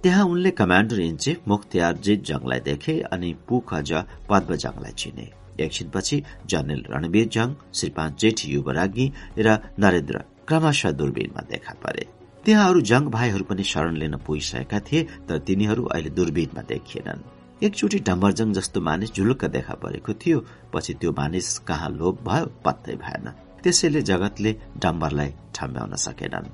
त्यहाँ 0.03 0.26
उनले 0.26 0.52
कमाण्डर 0.53 1.00
इन 1.02 1.18
चिफ 1.18 1.48
मुख्तियारजित 1.48 2.24
जङलाई 2.24 2.60
देखे 2.69 3.00
अनि 3.10 3.34
पुखज 3.50 3.92
पद्मजङलाई 4.30 4.94
चिने। 4.94 5.28
एकछिनपछि 5.60 6.24
जनरल 6.46 6.84
रणवीर 6.94 7.28
जङ 7.34 7.58
श्रीपान 7.74 8.16
जेठी 8.22 8.53
युवराज्ञी 8.53 9.12
र 9.40 9.58
नरेन्द्र 9.82 10.26
क्रमशः 10.48 10.92
दूरबीनमा 10.94 11.50
देखा 11.50 11.74
परे। 11.84 12.08
त्यहाँ 12.46 12.69
अरू 12.69 12.82
जङ 12.86 13.10
भाइहरू 13.10 13.44
पनि 13.50 13.64
शरण 13.66 13.96
लिन 13.98 14.16
पुगिसकेका 14.22 14.80
थिए 14.88 15.08
तर 15.28 15.38
तिनीहरू 15.42 15.84
अहिले 15.86 16.10
दूरबीनमा 16.10 16.62
देखिएनन्। 16.69 17.32
एकचोटि 17.63 17.99
डम्बरजङ 18.08 18.51
जस्तो 18.53 18.81
मानिस 18.81 19.12
झुलुक्क 19.15 19.46
देखा 19.56 19.74
परेको 19.81 20.13
थियो। 20.22 20.40
पछि 20.74 20.94
त्यो 20.99 21.12
मानिस 21.12 21.47
कहाँ 21.67 21.90
लोप 21.90 22.15
भयो 22.28 22.46
पत्तै 22.65 22.96
भएन। 23.03 23.28
त्यसैले 23.63 24.01
जगतले 24.01 24.51
डम्बरलाई 24.83 25.31
ठम्ब्याउन 25.56 25.96
सकेनन्। 25.96 26.47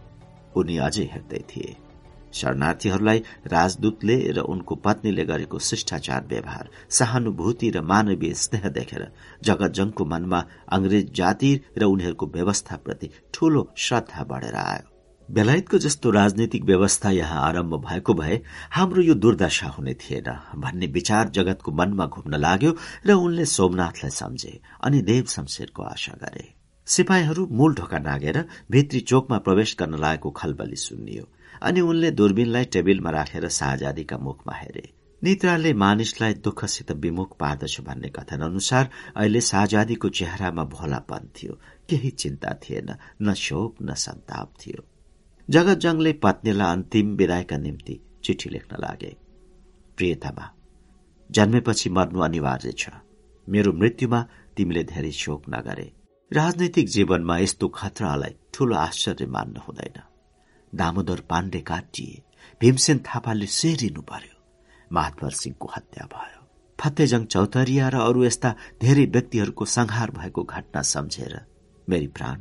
उनी 0.55 0.75
अझै 0.77 1.05
हेर्दै 1.13 1.41
थिए। 1.49 1.75
शरणार्थीहरूलाई 2.33 3.19
राजदूतले 3.47 4.17
र 4.31 4.39
उनको 4.45 4.75
पत्नीले 4.75 5.25
गरेको 5.25 5.59
शिष्टाचार 5.59 6.27
व्यवहार 6.29 6.69
सहानुभूति 6.89 7.69
र 7.69 7.81
मानवीय 7.81 8.33
स्नेह 8.43 8.69
देखेर 8.69 9.03
जगतजङको 9.43 10.05
मनमा 10.05 10.45
अंग्रेज 10.69 11.11
जाति 11.15 11.51
र 11.77 11.83
उनीहरूको 11.85 12.25
व्यवस्थाप्रति 12.37 13.09
ठूलो 13.33 13.67
श्रद्धा 13.77 14.23
बढेर 14.23 14.55
आयो। 14.55 14.98
बेलायतको 15.29 15.77
जस्तो 15.77 16.11
राजनीतिक 16.11 16.63
व्यवस्था 16.65 17.09
यहाँ 17.11 17.41
आरम्भ 17.47 17.73
भएको 17.85 18.13
भए 18.13 18.39
हाम्रो 18.71 19.01
यो 19.01 19.13
दुर्दशा 19.15 19.67
हुने 19.69 19.93
थिएन 19.93 20.29
भन्ने 20.61 20.87
विचार 20.95 21.29
जगतको 21.29 21.71
मनमा 21.71 22.05
घुम्न 22.05 22.37
लाग्यो 22.37 22.71
र 23.07 23.13
उनले 23.13 23.45
सोमनाथलाई 23.45 24.11
सम्झे 24.11 24.59
अनि 24.83 25.01
देव 25.01 25.25
शमशेरको 25.29 25.83
आशा 25.83 26.13
गरे। 26.23 26.47
सिपाहीहरू 26.87 27.47
मूल 27.51 27.75
ढोका 27.75 27.99
नागेर 27.99 28.43
भित्री 28.71 28.99
चोकमा 29.05 29.37
प्रवेश 29.45 29.75
गर्न 29.79 29.99
लागेको 30.01 30.31
खलबली 30.33 30.75
सुनियो 30.77 31.29
अनि 31.61 31.81
उनले 31.81 32.11
दूरबीनलाई 32.11 32.65
टेबिलमा 32.73 33.11
राखेर 33.11 33.47
शाहजादीका 33.49 34.17
मुखमा 34.17 34.55
हेरे। 34.55 34.89
निद्राले 35.21 35.73
मानिसलाई 35.77 36.33
दुःखसित 36.43 36.91
विमुख 36.97 37.37
पार्दछ 37.39 37.79
भन्ने 37.81 38.09
कथन 38.09 38.49
अनुसार 38.49 38.89
अहिले 39.15 39.41
शाहजादीको 39.45 40.09
चेहरामा 40.09 40.63
भोलापन 40.75 41.29
थियो 41.37 41.59
केही 41.89 42.09
चिन्ता 42.21 42.59
थिएन 42.63 42.95
न 43.21 43.33
शोक 43.37 43.75
न 43.81 43.93
सन्ताप 44.05 44.53
थियो। 44.61 44.85
जगतजङले 45.49 46.13
पत्नीलाई 46.13 46.71
अन्तिम 46.71 47.15
विदायका 47.15 47.57
निम्ति 47.57 47.99
चिठी 48.23 48.49
लेख्न 48.49 48.77
लागे। 48.79 49.17
प्रियतामा 49.97 50.45
जन्मेपछि 51.31 51.89
मर्नु 51.89 52.19
अनिवार्य 52.19 52.71
छ। 52.71 52.89
मेरो 53.47 53.73
मृत्युमा 53.73 54.19
तिमीले 54.55 54.83
धेरै 54.83 55.11
शोक 55.11 55.43
नगरे। 55.49 55.87
राजनैतिक 56.31 56.87
जीवनमा 56.87 57.37
यस्तो 57.37 57.67
खतरालाई 57.67 58.33
ठूलो 58.53 58.75
आश्चर्य 58.75 59.25
मान्न 59.25 59.57
हुँदैन। 59.57 59.97
दामोदर 60.73 61.19
पाण्डे 61.29 61.61
काटिए 61.61 62.21
भीमसेन 62.61 62.97
थापाले 62.99 63.45
सेरिनु 63.45 64.01
पर्यो। 64.01 64.35
महात्मा 64.93 65.29
सिंहको 65.29 65.67
हत्या 65.75 66.05
भयो। 66.13 66.41
फतेजङ 66.79 67.25
चौतरिया 67.25 67.89
र 67.89 67.95
अरू 67.99 68.23
यस्ता 68.23 68.49
धेरै 68.81 69.05
व्यक्तिहरूको 69.05 69.65
संहार 69.65 70.11
भएको 70.11 70.43
घटना 70.43 70.81
सम्झेर 70.81 71.33
मेरी 71.89 72.07
प्राण 72.07 72.37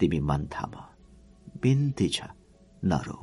तिमी 0.00 0.20
मन 0.20 0.46
थाम। 0.46 0.93
बिन्ती 1.64 2.08
छ 2.08 2.28
नरो। 2.84 3.18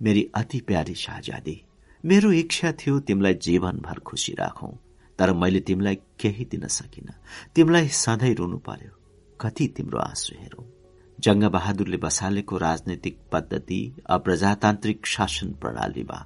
मेरी 0.00 0.22
अति 0.34 0.60
प्यारी 0.60 0.94
शाहजादी 0.94 1.56
मेरो 2.04 2.32
इच्छा 2.32 2.72
थियो 2.72 2.98
तिमीलाई 3.00 3.34
जीवनभर 3.46 3.98
खुसी 4.00 4.32
राखौं 4.32 4.72
तर 5.18 5.32
मैले 5.32 5.60
तिमीलाई 5.60 5.96
केही 6.20 6.44
दिन 6.44 6.66
सकिन। 6.68 7.08
तिमीलाई 7.54 7.88
सधैँ 7.88 8.34
रुनु 8.34 8.58
पर्यो। 8.58 8.92
कति 9.40 9.66
तिम्रो 9.76 9.98
आँसु 10.00 10.34
हेरौं। 10.40 10.64
जंग 11.18 11.44
बहादुरले 11.44 11.96
बसालेको 11.96 12.56
राजनैतिक 12.58 13.18
पद्धति 13.32 13.80
अप्रजातान्त्रिक 14.10 15.06
शासन 15.06 15.52
प्रणालीमा 15.60 16.18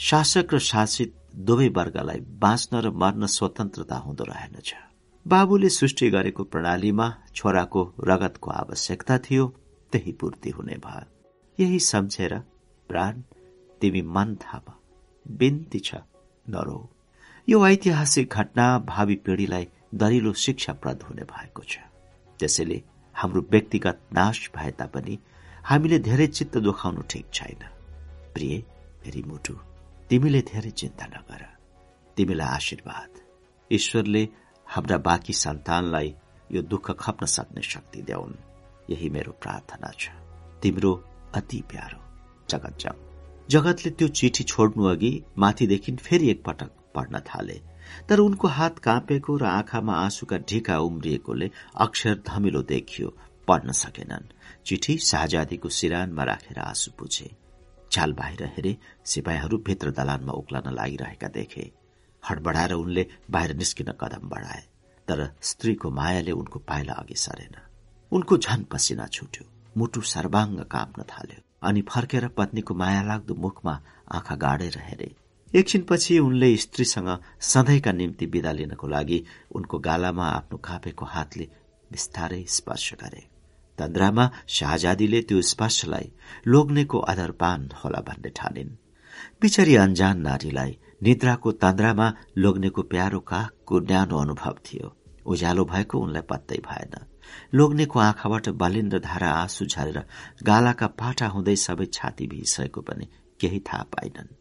शासक 0.00 0.54
र 0.54 0.58
शासित 0.62 1.14
दुवै 1.46 1.68
वर्गलाई 1.68 2.20
बाँच्न 2.42 2.80
र 2.80 2.90
मर्न 2.94 3.26
स्वतन्त्रता 3.26 3.96
हुँदो 3.96 4.24
रहेनछ। 4.24 4.74
बाबुले 5.26 5.68
सृष्टि 5.68 6.10
गरेको 6.10 6.44
प्रणालीमा 6.44 7.06
छोराको 7.34 7.82
रगतको 8.08 8.50
आवश्यकता 8.52 9.18
थियो। 9.18 9.44
त्यही 9.92 10.12
पूर्ति 10.20 10.50
हुने 10.50 10.76
भयो 10.84 11.04
यही 11.58 11.78
सम्झेर 11.82 12.38
प्राण 12.88 13.22
तिमी 13.80 14.02
मन 14.16 14.34
थाप 14.42 14.66
बिन्ती 15.26 15.78
छ 15.78 15.94
नरो। 16.46 16.78
यो 17.48 17.66
ऐतिहासिक 17.66 18.34
घटना 18.34 18.66
भावी 18.86 19.16
पिढ़ीलाई 19.24 19.68
दरिलो 19.94 20.32
शिक्षाप्रद 20.44 21.02
हुने 21.02 21.24
भएको 21.24 21.62
छ। 21.62 21.78
त्यसैले 22.40 22.82
हाम्रो 23.14 23.40
व्यक्तिगत 23.50 24.00
नाश 24.12 24.50
भए 24.56 24.70
तापनि 24.78 25.18
हामीले 25.64 25.98
धेरै 25.98 26.26
चित्त 26.26 26.58
दुखाउनु 26.58 27.02
ठिक 27.10 27.26
छैन। 27.32 27.62
प्रिय 28.34 28.58
फेरि 29.02 29.22
मुटु 29.26 29.54
तिमीले 30.10 30.40
धेरै 30.50 30.70
चिन्ता 30.70 31.06
नगर। 31.06 31.42
तिमीलाई 32.16 32.54
आशीर्वाद। 32.56 33.10
ईश्वरले 33.70 34.22
हाम्रा 34.66 34.98
बाँकी 34.98 35.32
सन्तानलाई 35.34 36.14
यो 36.50 36.62
दुःख 36.62 36.90
खप्न 37.00 37.26
सक्ने 37.26 37.62
शक्ति 37.62 38.02
देऊन् 38.02 38.34
यही 38.90 39.08
मेरो 39.10 39.32
प्रार्थना 39.42 39.90
छ। 39.98 40.10
तिम्रो 40.62 40.92
अति 41.34 41.62
प्यारो 41.70 42.00
जगत 42.50 42.78
जाऊ 42.80 43.04
जगतले 43.50 43.90
त्यो 43.90 44.08
चिठी 44.10 44.44
छोड्नु 44.44 44.84
अघि 44.86 45.12
माथिदेखि 45.38 45.96
फेरि 45.96 46.30
एकपटक 46.30 46.70
पढ्न 46.94 47.18
थाले। 47.26 47.60
तर 48.08 48.18
उनको 48.18 48.48
हात 48.48 48.78
काँपेको 48.78 49.36
र 49.36 49.44
आँखामा 49.46 49.94
आँसुका 49.94 50.36
ढिका 50.48 50.78
उम्रिएकोले 50.80 51.50
अक्षर 51.76 52.22
धमिलो 52.26 52.62
देखियो 52.64 53.08
पढ्न 53.48 53.72
सकेनन्। 53.72 54.32
चिठी 54.66 54.96
शाहजादीको 54.98 55.68
सिरानमा 55.68 56.24
राखेर 56.24 56.58
आँसु 56.60 56.90
पुछे। 56.98 57.30
चाल 57.92 58.12
बाहिर 58.12 58.42
हेरे 58.56 58.76
सिपाहीहरू 59.04 59.58
भित्र 59.66 59.90
दलानमा 59.90 60.32
उक्लन 60.32 60.72
लागिरहेका 60.74 61.28
देखे। 61.28 61.70
हडबडाएर 62.22 62.72
उनले 62.74 63.06
बाहिर 63.30 63.54
निस्किन 63.56 63.92
कदम 64.00 64.28
बढाए। 64.28 64.62
तर 65.08 65.28
स्त्रीको 65.42 65.90
मायाले 65.90 66.32
उनको 66.32 66.58
पाइला 66.58 66.92
अघि 66.92 67.14
सरेन। 67.16 67.54
उनको 68.16 68.36
झन 68.38 68.62
पसिना 68.72 69.06
छुट्यो। 69.06 69.44
मुटु 69.76 70.00
सर्वाङ्ग 70.12 70.60
काँप्न 70.72 71.02
थाल्यो 71.12 71.40
अनि 71.68 71.82
फर्केर 71.90 72.26
पत्नीको 72.38 72.74
माया 72.74 73.02
लाग्दो 73.02 73.34
मुखमा 73.34 73.74
आँखा 74.16 74.34
गाडेर 74.44 74.78
हेरे। 74.86 75.14
एकछिनपछि 75.52 76.18
उनले 76.18 76.56
स्त्रीसँग 76.56 77.08
सधैँका 77.52 77.92
निम्ति 77.92 78.26
विदा 78.26 78.52
लिनको 78.52 78.86
लागि 78.88 79.18
उनको 79.56 79.78
गालामा 79.78 80.26
आफ्नो 80.28 80.58
कापेको 80.58 81.04
हातले 81.04 81.48
बिस्तारै 81.90 82.42
स्पर्श 82.48 82.92
गरे। 83.02 83.22
तन्द्रामा 83.78 84.24
शाहजादीले 84.48 85.20
त्यो 85.28 85.40
स्पर्शलाई 85.42 86.10
लोग्नेको 86.46 86.98
आधारपान 87.12 87.68
होला 87.80 88.00
भन्ने 88.08 88.30
ठानिन्। 88.36 88.76
बिचरी 89.40 89.74
अन्जान 89.76 90.20
नारीलाई 90.20 90.72
निद्राको 91.02 91.52
तन्द्रामा 91.62 92.06
लोग्नेको 92.38 92.82
प्यारो 92.82 93.20
काखको 93.30 93.80
न्यानो 93.80 94.16
अनुभव 94.18 94.54
थियो। 94.66 94.94
उज्यालो 95.26 95.64
भएको 95.64 95.98
उनलाई 95.98 96.22
पत्तै 96.30 96.58
भएन। 96.68 96.94
लोग्नेको 97.54 97.98
आँखाबाट 98.00 98.48
बालिन्द्र 98.62 98.98
धारा 99.00 99.30
आँसु 99.34 99.64
झरेर 99.66 99.98
गालाका 100.42 100.86
पाटा 101.00 101.26
हुँदै 101.28 101.56
सबै 101.56 101.86
छाती 101.92 102.26
भिसकेको 102.26 102.80
पनि 102.88 103.06
केही 103.40 103.60
थाहा 103.68 103.82
पाइनन्। 103.94 104.34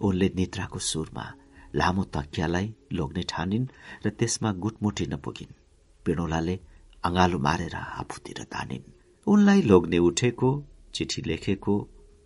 उनले 0.00 0.28
निद्राको 0.36 0.78
सुरमा 0.80 1.26
लामो 1.74 2.02
तकियालाई 2.14 2.66
लोग्ने 2.92 3.22
ठानिन् 3.28 3.66
र 4.04 4.10
त्यसमा 4.18 4.50
गुटमुटी 4.64 5.06
नपुगिन्। 5.12 5.58
पिणोलाले 6.04 6.56
अँगालो 7.04 7.38
मारेर 7.38 7.74
आफूतिर 7.74 8.42
तानिन्। 8.52 8.90
उनलाई 9.26 9.60
लोग्ने 9.62 9.98
उठेको 10.08 10.48
चिठी 10.94 11.22
लेखेको 11.22 11.74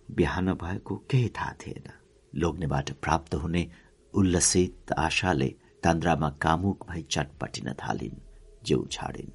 बिहान 0.09 0.53
भएको 0.63 0.95
केही 1.11 1.29
थाहा 1.37 1.53
थिएन। 1.61 1.87
लोग्नेबाट 2.33 2.91
प्राप्त 3.03 3.35
हुने 3.35 3.63
उल्लसित 4.15 4.93
आशाले 4.99 5.49
तन्द्रामा 5.83 6.29
कामुक 6.43 6.87
भई 6.89 7.03
चटपटिन 7.11 7.73
थालिन् 7.83 8.23
जिउ 8.65 8.87
छाडिन्। 8.93 9.34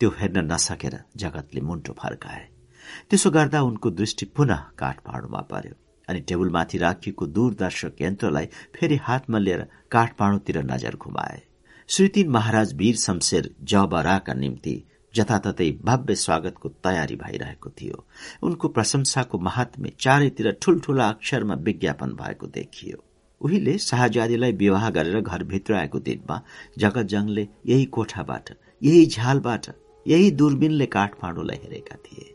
त्यो 0.00 0.10
हेर्न 0.18 0.38
नसकेर 0.44 0.94
जगतले 1.16 1.60
मुन्टो 1.60 1.92
फर्काए। 1.92 2.44
त्यसो 3.10 3.30
गर्दा 3.30 3.60
उनको 3.62 3.90
दृष्टि 3.90 4.26
पुनः 4.36 4.60
काठमाडौँमा 4.78 5.40
पर्यो 5.50 5.74
अनि 6.08 6.20
टेबलमाथि 6.28 6.78
राखिएको 6.78 7.26
दूरदर्शक 7.28 8.00
यन्त्रलाई 8.02 8.46
फेरि 8.74 8.96
हातमा 9.02 9.38
लिएर 9.38 9.62
काठमाडौँतिर 9.92 10.58
नजर 10.64 10.96
घुमाए। 10.96 11.42
श्रीतिन 11.88 12.28
महाराज 12.28 12.72
वीर 12.74 12.96
शमशेर 12.96 13.50
जबराका 13.72 14.34
निम्ति 14.34 14.74
जताततै 15.14 15.70
भव्य 15.84 16.14
स्वागतको 16.14 16.68
तयारी 16.84 17.16
भइरहेको 17.16 17.70
थियो। 17.70 18.04
उनको 18.42 18.68
प्रशंसाको 18.70 19.38
महात्म्य 19.38 19.92
चारैतिर 20.00 20.50
ठूल्ठूला 20.62 21.08
अक्षरमा 21.08 21.54
विज्ञापन 21.60 22.16
भएको 22.22 22.46
देखियो। 22.56 23.04
उहिले 23.40 23.76
शाहजादीलाई 23.80 24.52
विवाह 24.54 24.88
गरेर 24.90 25.20
घरभित्र 25.20 25.74
आएको 25.74 25.98
दिनमा 26.08 26.40
जगतजङले 26.78 27.48
यही 27.66 27.84
कोठाबाट 27.94 28.50
यही 28.82 29.06
झ्यालबाट 29.06 29.66
यही 30.06 30.30
दूरबीनले 30.30 30.86
काठमाडौँलाई 30.86 31.56
हेरेका 31.56 31.96
थिए। 31.96 32.34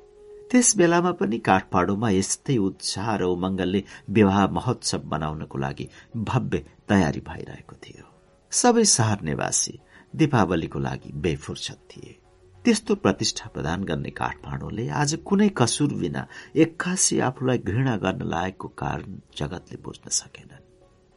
त्यस 0.52 0.76
बेलामा 0.78 1.12
पनि 1.12 1.38
काठमाडौँमा 1.40 2.10
यस्तै 2.10 2.58
उत्साह 2.58 3.16
र 3.16 3.24
उमङ्गलले 3.24 3.84
विवाह 4.10 4.48
महोत्सव 4.48 5.02
बनाउनको 5.10 5.58
लागि 5.58 5.86
भव्य 6.16 6.64
तयारी 6.90 7.20
भइरहेको 7.20 7.76
थियो। 7.76 8.06
सबै 8.52 8.84
सहर 8.86 9.22
निवासी 9.22 9.80
दीपावलीको 10.16 10.80
लागि 10.80 11.12
बेफुर्सद 11.16 11.80
थिए। 11.92 12.18
त्यस्तो 12.66 12.96
प्रतिष्ठा 12.96 13.50
प्रदान 13.54 13.84
गर्ने 13.84 14.10
काठमाडौँले 14.10 14.88
आज 14.90 15.14
कुनै 15.26 15.50
कसुर 15.58 15.94
बिना 15.94 16.28
एक्कासी 16.56 17.20
आफूलाई 17.20 17.58
घृणा 17.58 17.96
गर्न 17.98 18.22
लागेको 18.26 18.68
कारण 18.68 19.18
जगतले 19.38 19.78
बुझ्न 19.86 20.10
सकेनन्। 20.10 20.64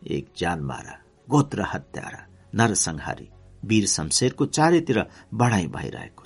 एक 0.06 0.26
जानमारा 0.36 0.94
गोत्र 1.28 1.64
हत्यारा 1.72 2.20
नरसंहारी 2.54 3.28
वीर 3.62 3.86
शमशेरको 3.86 4.46
चारैतिर 4.46 4.98
बढाई 5.34 5.66
भइरहेको 5.66 6.17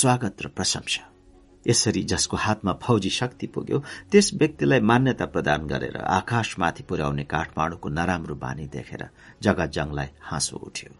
स्वागत 0.00 0.42
र 0.42 0.48
प्रशंसा। 0.48 1.02
यसरी 1.66 2.02
जसको 2.10 2.36
हातमा 2.36 2.72
फौजी 2.82 3.10
शक्ति 3.10 3.46
पुग्यो 3.46 3.78
त्यस 4.12 4.30
व्यक्तिलाई 4.34 4.80
मान्यता 4.80 5.26
प्रदान 5.26 5.66
गरेर 5.66 5.96
आकाशमाथि 5.96 6.82
पुर्याउने 6.88 7.24
काठमाडौँको 7.24 7.88
नराम्रो 7.88 8.34
बानी 8.34 8.66
देखेर 8.72 9.02
जगतजङलाई 9.42 10.08
हाँसो 10.22 10.56
उठ्यो। 10.58 10.92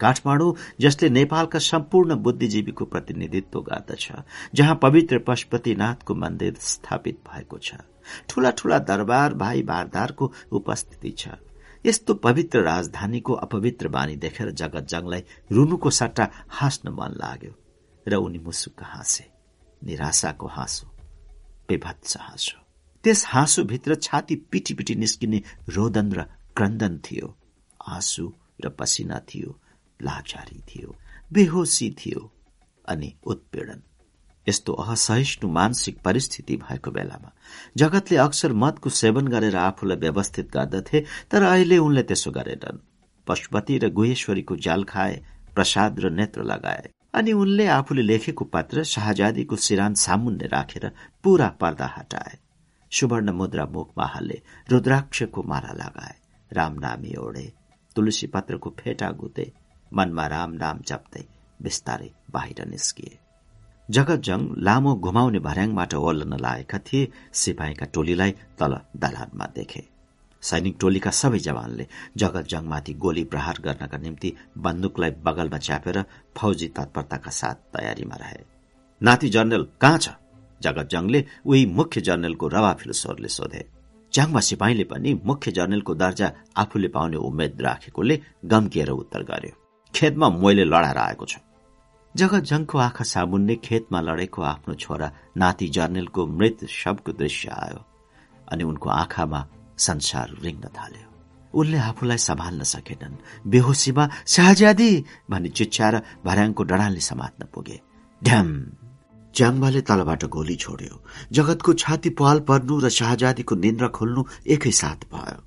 काठमाडौँ 0.00 0.54
जसले 0.80 1.10
नेपालका 1.10 1.58
सम्पूर्ण 1.66 2.16
बुद्धिजीवीको 2.24 2.84
प्रतिनिधित्व 2.86 3.60
गर्दछ 3.60 4.08
जहाँ 4.54 4.78
पवित्र 4.82 5.18
पशुपतिनाथको 5.28 6.14
मन्दिर 6.16 6.56
स्थापित 6.62 7.20
भएको 7.28 7.58
छ। 7.58 7.84
ठूला 8.28 8.50
ठूला 8.56 8.78
दरबार 8.88 9.34
भाइ 9.36 9.62
बारदारको 9.68 10.32
उपस्थिति 10.52 11.14
छ। 11.18 11.36
यस्तो 11.84 12.14
पवित्र 12.24 12.62
राजधानीको 12.64 13.32
अपवित्र 13.44 13.88
बानी 13.92 14.16
देखेर 14.18 14.50
जगत 14.56 14.88
जङलाई 14.88 15.24
रुनुको 15.52 15.90
सट्टा 15.92 16.28
हाँस्न 16.48 16.96
मन 16.96 17.20
लाग्यो। 17.20 17.54
र 18.06 18.14
उनी 18.16 18.38
मुसुक्क 18.38 18.82
हाँसे 18.82 19.24
निराशाको 19.82 20.46
हाँसो 20.46 20.86
बेभत्स 21.68 22.16
हाँसो। 22.20 22.58
त्यस 23.04 23.24
हाँसोभित्र 23.26 23.94
छाती 23.94 24.36
पिटी 24.52 24.74
पिटी 24.74 24.94
निस्किने 24.94 25.42
रोदन 25.68 26.12
र 26.12 26.22
क्रन्दन 26.56 26.98
थियो। 26.98 27.34
आँसु 27.88 28.32
र 28.64 28.68
पसिना 28.68 29.18
थियो 29.28 29.60
लाचारी 30.00 30.58
थियो 30.68 30.96
बेहोसी 31.32 31.90
थियो 32.00 32.20
अनि 32.88 33.14
उत्पीडन। 33.26 33.82
यस्तो 34.46 34.72
असहिष्णु 34.72 35.50
मानसिक 35.52 36.00
परिस्थिति 36.00 36.56
भएको 36.56 36.90
बेलामा 36.90 37.32
जगतले 37.76 38.16
अक्सर 38.16 38.52
मदको 38.52 38.90
सेवन 38.90 39.28
गरेर 39.28 39.56
आफूलाई 39.56 39.96
व्यवस्थित 39.96 40.50
गर्दथे 40.52 41.04
तर 41.30 41.42
अहिले 41.42 41.78
उनले 41.78 42.02
त्यसो 42.02 42.30
गरेनन्। 42.30 42.84
पशुपति 43.26 43.78
र 43.78 43.90
गुहेश्वरीको 43.90 44.56
जाल 44.56 44.84
खाए 44.84 45.22
प्रसाद 45.54 46.00
र 46.00 46.10
नेत्र 46.10 46.42
लगाए। 46.42 46.88
अनि 47.14 47.32
उनले 47.32 47.66
आफूले 47.66 48.02
लेखेको 48.02 48.44
पत्र 48.44 48.84
शाहजादीको 48.84 49.56
सिरान 49.56 49.94
सामुन्ने 49.94 50.46
राखेर 50.46 50.90
पूरा 51.24 51.48
पर्दा 51.48 51.86
हटाए। 51.86 52.38
सुवर्ण 52.90 53.32
मुद्रा 53.32 53.66
मुखमा 53.66 54.06
हाले 54.06 54.42
रुद्राक्षको 54.70 55.42
माला 55.42 55.72
लगाए। 55.72 56.14
राम 56.52 56.74
नामी 56.74 57.14
ओढे। 57.14 57.52
तुलसी 57.96 58.26
पत्रको 58.26 58.70
फेटा 58.78 59.10
गुते। 59.10 59.52
मनमा 59.92 60.26
राम 60.26 60.52
नाम 60.52 60.78
जप्दै 60.78 61.24
बिस्तारै 61.62 62.10
बाहिर 62.30 62.64
निस्किए। 62.66 63.18
जगतजङ 63.90 64.40
लामो 64.58 64.94
घुमाउने 64.94 65.38
भर्याङबाट 65.38 65.94
ओल्लन 65.94 66.36
लागेका 66.40 66.78
थिए 66.78 67.12
सिपाहीका 67.32 67.86
टोलीलाई 67.86 68.32
तल 68.58 68.80
दलानमा 68.96 69.46
देखे। 69.46 69.97
सैनिक 70.42 70.76
टोलीका 70.80 71.10
सबै 71.10 71.38
जवानले 71.38 71.86
जगतजङमाथि 72.16 72.92
गोली 72.94 73.24
प्रहार 73.24 73.56
गर्नका 73.64 73.98
निम्ति 73.98 74.32
बन्दुकलाई 74.58 75.10
बगलमा 75.24 75.58
च्यापेर 75.58 76.04
फौजी 76.36 76.68
तत्परताका 76.68 77.30
साथ 77.30 77.54
तयारीमा 77.74 78.16
रहे। 78.16 78.44
नाति 79.02 79.28
जनरल 79.28 79.66
कहाँ 79.80 79.98
छ? 79.98 80.08
जगतजङले 80.60 81.24
उही 81.46 81.66
मुख्य 81.66 82.00
जनरलको 82.00 82.48
रवाफिलो 82.48 82.92
स्वरले 82.92 83.28
सोधे। 83.28 83.62
च्याङमा 84.12 84.40
सिपाहीले 84.40 84.84
पनि 84.84 85.20
मुख्य 85.24 85.50
जनरलको 85.52 85.94
दर्जा 85.94 86.32
आफूले 86.56 86.88
पाउने 86.88 87.16
उम्मेद 87.16 87.62
राखेकोले 87.62 88.20
गम्किएर 88.44 88.90
उत्तर 88.90 89.22
गर्यो। 89.22 89.52
खेतमा 89.94 90.28
मैले 90.28 90.64
लडाएर 90.64 90.98
आएको 90.98 91.26
छु। 91.26 91.40
जगतजङको 92.16 92.78
आँखा 92.78 93.04
सामुन्ने 93.04 93.56
खेतमा 93.56 94.00
लडेको 94.00 94.42
आफ्नो 94.42 94.74
छोरा 94.74 95.12
नाति 95.36 95.66
जर्नेलको 95.68 96.26
मृत 96.26 96.64
शबको 96.70 97.12
दृश्य 97.12 97.48
आयो। 97.48 97.84
अनि 98.52 98.64
उनको 98.64 98.90
आँखामा 98.90 99.40
संसार 99.78 100.30
रिङ्न 100.42 100.60
थाल्यो। 100.60 101.08
उनले 101.54 101.78
आफूलाई 101.78 102.18
सम्हाल्न 102.18 102.62
सकेनन्। 102.62 103.14
बेहोसीमा 103.46 104.10
शाहजादी 104.26 105.04
भनी 105.30 105.48
चिच्याएर 105.48 106.02
भर्याङको 106.24 106.62
डडालले 106.62 107.00
समात्न 107.00 107.46
पुगे। 107.54 107.80
ढ्याम! 108.24 108.66
च्याङबाले 109.34 109.80
तलबाट 109.80 110.24
गोली 110.24 110.56
छोड्यो। 110.56 111.04
जगतको 111.32 111.74
छाती 111.74 112.10
पाल 112.10 112.40
पर्नु 112.40 112.80
र 112.80 112.88
शाहजादीको 112.88 113.54
निन्द्रा 113.54 113.88
खोल्नु 113.88 114.24
एकै 114.46 114.70
साथ 114.70 115.14
भयो। 115.14 115.42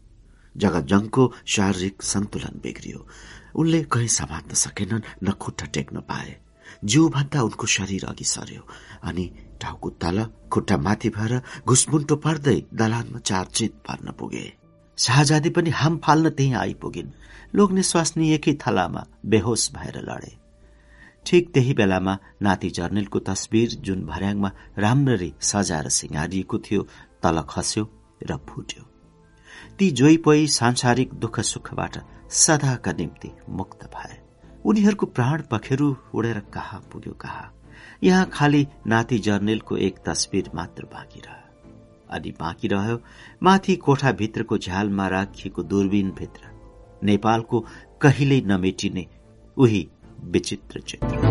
जगतजङको 0.58 1.34
शारीरिक 1.46 2.02
सन्तुलन 2.02 2.60
बिग्रियो। 2.64 3.08
उनले 3.56 3.84
कहीँ 3.84 4.08
समात्न 4.08 4.54
सकेनन् 4.54 5.02
न 5.24 5.32
खुट्टा 5.32 5.66
टेक्न 5.66 6.00
पाए। 6.00 6.40
जिउभन्दा 6.86 7.42
उनको 7.42 7.68
शरीर 7.68 8.06
अघि 8.06 8.26
सर्यो 8.26 8.68
अनि 9.04 9.51
टाउको 9.62 9.90
तल 10.02 10.26
खुट्टा 10.52 10.78
माथि 10.78 11.10
भएर 11.10 11.42
घुसमुन्टो 11.68 12.16
पर्दै 12.16 12.58
दलानमा 12.74 13.20
चारचित 13.20 13.74
पर्न 13.88 14.12
पुगे। 14.12 14.46
शाहजादी 14.98 15.50
पनि 15.50 15.70
हाम 15.70 15.98
फाल्न 15.98 16.30
त्यही 16.30 16.54
आइपुगिन्। 16.54 17.10
लोग्ने 17.56 17.84
स्वास्नी 17.84 18.32
एकै 18.34 18.54
थलामा 18.62 19.06
बेहोस 19.26 19.72
भएर 19.76 19.98
लडे। 20.02 20.32
ठिक 21.26 21.52
त्यही 21.54 21.74
बेलामा 21.74 22.18
नाति 22.42 22.70
जर्नेलको 22.70 23.20
तस्विर 23.20 23.70
जुन 23.82 24.06
भर्याङमा 24.06 24.52
राम्ररी 24.78 25.34
सजाएर 25.42 25.88
सिंगारिएको 25.90 26.58
थियो 26.58 26.82
तल 27.24 27.42
खस्यो 27.50 27.84
र 28.30 28.38
फुट्यो। 28.50 28.84
ती 29.78 29.92
जोइपोई 29.92 30.48
सांसारिक 30.48 31.14
दुःख 31.14 31.40
सुखबाट 31.40 31.98
सदाका 32.32 32.92
निम्ति 32.92 33.32
मुक्त 33.50 33.84
भए। 33.86 34.18
उनीहरूको 34.66 35.06
प्राण 35.06 35.42
पखेरु 35.52 35.96
उडेर 36.14 36.40
कहाँ 36.54 36.80
पुग्यो 36.92 37.14
कहाँ? 37.14 37.48
यहाँ 38.04 38.30
खालि 38.34 38.66
नाति 38.88 39.18
जर्नेलको 39.18 39.78
एक 39.78 39.98
तस्विर 40.06 40.50
मात्र 40.56 40.86
बाँकी 40.86 41.20
रह्यो। 41.20 42.08
अनि 42.10 42.32
बाँकी 42.40 42.68
रह्यो 42.68 43.00
माथि 43.44 43.76
कोठाभित्रको 43.76 44.58
झ्यालमा 44.58 45.08
राखिएको 45.08 45.64
दूरबीनभित्र 45.64 46.50
नेपालको 47.04 47.60
कहिल्यै 48.02 48.42
नमेटिने 48.46 49.06
उही 49.58 49.88
विचित्र 50.24 50.82
चित्र। 50.82 51.31